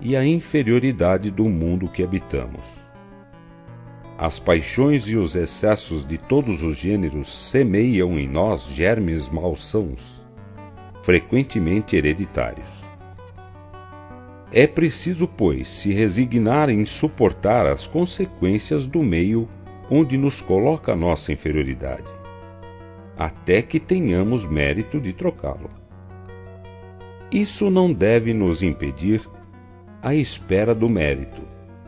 e 0.01 0.15
à 0.15 0.25
inferioridade 0.25 1.29
do 1.29 1.45
mundo 1.45 1.87
que 1.87 2.01
habitamos. 2.01 2.83
As 4.17 4.39
paixões 4.39 5.07
e 5.07 5.15
os 5.15 5.35
excessos 5.35 6.03
de 6.03 6.17
todos 6.17 6.63
os 6.63 6.75
gêneros 6.75 7.31
semeiam 7.51 8.17
em 8.17 8.27
nós 8.27 8.65
germes 8.65 9.29
malsãos, 9.29 10.25
frequentemente 11.03 11.95
hereditários. 11.95 12.84
É 14.51 14.67
preciso, 14.67 15.27
pois, 15.27 15.67
se 15.67 15.91
resignar 15.91 16.69
em 16.69 16.85
suportar 16.85 17.65
as 17.65 17.87
consequências 17.87 18.85
do 18.87 19.03
meio 19.03 19.47
onde 19.89 20.17
nos 20.17 20.41
coloca 20.41 20.93
a 20.93 20.95
nossa 20.95 21.33
inferioridade 21.33 22.25
até 23.17 23.61
que 23.61 23.79
tenhamos 23.79 24.45
mérito 24.45 24.99
de 24.99 25.13
trocá-lo. 25.13 25.69
Isso 27.31 27.69
não 27.69 27.91
deve 27.91 28.33
nos 28.33 28.61
impedir 28.61 29.27
a 30.01 30.13
espera 30.13 30.75
do 30.75 30.87
mérito, 30.89 31.41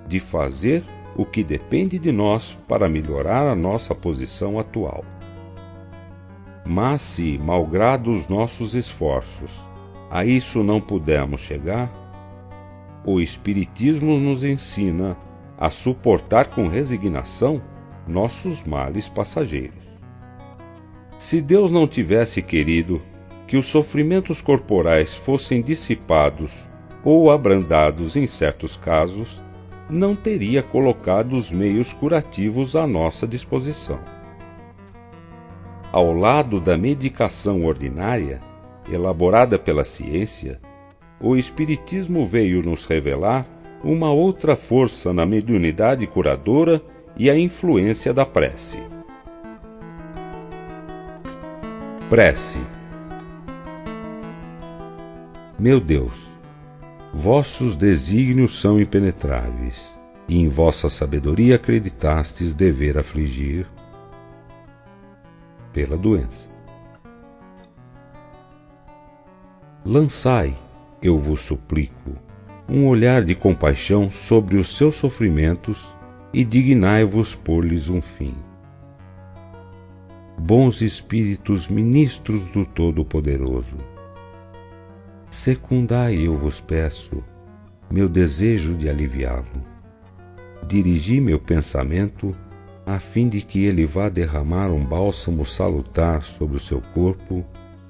de 0.07 0.19
fazer 0.19 0.83
o 1.15 1.25
que 1.25 1.43
depende 1.43 1.99
de 1.99 2.11
nós 2.11 2.57
para 2.67 2.89
melhorar 2.89 3.47
a 3.47 3.55
nossa 3.55 3.93
posição 3.93 4.57
atual. 4.57 5.03
Mas 6.65 7.01
se, 7.01 7.37
malgrado 7.37 8.11
os 8.11 8.27
nossos 8.27 8.73
esforços, 8.73 9.61
a 10.09 10.25
isso 10.25 10.63
não 10.63 10.81
pudermos 10.81 11.41
chegar, 11.41 11.91
o 13.07 13.21
Espiritismo 13.21 14.19
nos 14.19 14.43
ensina 14.43 15.15
a 15.57 15.69
suportar 15.69 16.47
com 16.47 16.67
resignação 16.67 17.61
nossos 18.05 18.65
males 18.65 19.07
passageiros. 19.07 19.85
Se 21.17 21.39
Deus 21.39 21.71
não 21.71 21.87
tivesse 21.87 22.41
querido 22.41 23.01
que 23.47 23.55
os 23.55 23.67
sofrimentos 23.67 24.41
corporais 24.41 25.15
fossem 25.15 25.61
dissipados 25.61 26.67
ou 27.01 27.31
abrandados 27.31 28.17
em 28.17 28.27
certos 28.27 28.75
casos, 28.75 29.41
não 29.89 30.13
teria 30.13 30.61
colocado 30.61 31.33
os 31.33 31.49
meios 31.49 31.93
curativos 31.93 32.75
à 32.75 32.85
nossa 32.85 33.25
disposição. 33.25 34.01
Ao 35.93 36.11
lado 36.11 36.59
da 36.59 36.77
medicação 36.77 37.63
ordinária, 37.63 38.41
elaborada 38.91 39.57
pela 39.57 39.85
ciência, 39.85 40.59
o 41.19 41.35
Espiritismo 41.35 42.25
veio 42.27 42.61
nos 42.61 42.85
revelar 42.85 43.45
uma 43.83 44.11
outra 44.11 44.55
força 44.55 45.13
na 45.13 45.25
mediunidade 45.25 46.05
curadora 46.07 46.81
e 47.15 47.29
a 47.29 47.37
influência 47.37 48.13
da 48.13 48.25
prece. 48.25 48.77
Prece. 52.09 52.59
Meu 55.59 55.79
Deus, 55.79 56.29
vossos 57.13 57.75
desígnios 57.75 58.59
são 58.59 58.79
impenetráveis, 58.79 59.91
e 60.27 60.37
em 60.39 60.47
vossa 60.47 60.89
sabedoria 60.89 61.55
acreditastes 61.55 62.53
dever 62.53 62.97
afligir 62.97 63.67
pela 65.73 65.97
doença. 65.97 66.47
Lançai, 69.83 70.55
eu 71.01 71.17
vos 71.19 71.41
suplico, 71.41 72.11
um 72.67 72.87
olhar 72.87 73.23
de 73.23 73.35
compaixão 73.35 74.09
sobre 74.11 74.57
os 74.57 74.75
seus 74.75 74.95
sofrimentos 74.95 75.95
e 76.33 76.43
dignai-vos 76.43 77.35
pôr-lhes 77.35 77.89
um 77.89 78.01
fim 78.01 78.35
bons 80.37 80.81
espíritos 80.81 81.67
ministros 81.67 82.43
do 82.51 82.63
Todo-Poderoso. 82.63 83.75
Secundai, 85.29 86.15
eu 86.15 86.37
vos 86.37 86.59
peço, 86.59 87.23
meu 87.89 88.07
desejo 88.07 88.75
de 88.75 88.87
aliviá-lo. 88.87 89.63
Dirigi 90.65 91.19
meu 91.19 91.39
pensamento 91.39 92.35
a 92.85 92.99
fim 92.99 93.27
de 93.27 93.41
que 93.41 93.65
ele 93.65 93.85
vá 93.85 94.09
derramar 94.09 94.67
um 94.67 94.83
bálsamo 94.85 95.45
salutar 95.45 96.21
sobre 96.21 96.57
o 96.57 96.61
seu 96.61 96.81
corpo 96.93 97.43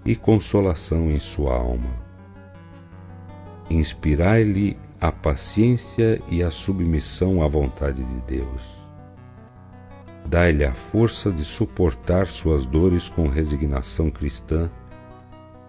e 0.05 0.15
consolação 0.15 1.11
em 1.11 1.19
sua 1.19 1.53
alma. 1.53 2.06
Inspirai-lhe 3.69 4.77
a 4.99 5.11
paciência 5.11 6.21
e 6.29 6.41
a 6.41 6.51
submissão 6.51 7.43
à 7.43 7.47
vontade 7.47 8.03
de 8.03 8.21
Deus 8.21 8.77
dai-lhe 10.27 10.65
a 10.65 10.73
força 10.73 11.31
de 11.31 11.43
suportar 11.45 12.27
suas 12.27 12.65
dores 12.65 13.07
com 13.07 13.27
resignação 13.27 14.11
cristã, 14.11 14.69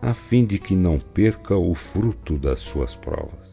a 0.02 0.12
fim 0.12 0.44
de 0.44 0.58
que 0.58 0.74
não 0.74 0.98
perca 0.98 1.56
o 1.56 1.74
fruto 1.74 2.36
das 2.36 2.60
suas 2.60 2.94
provas. 2.96 3.47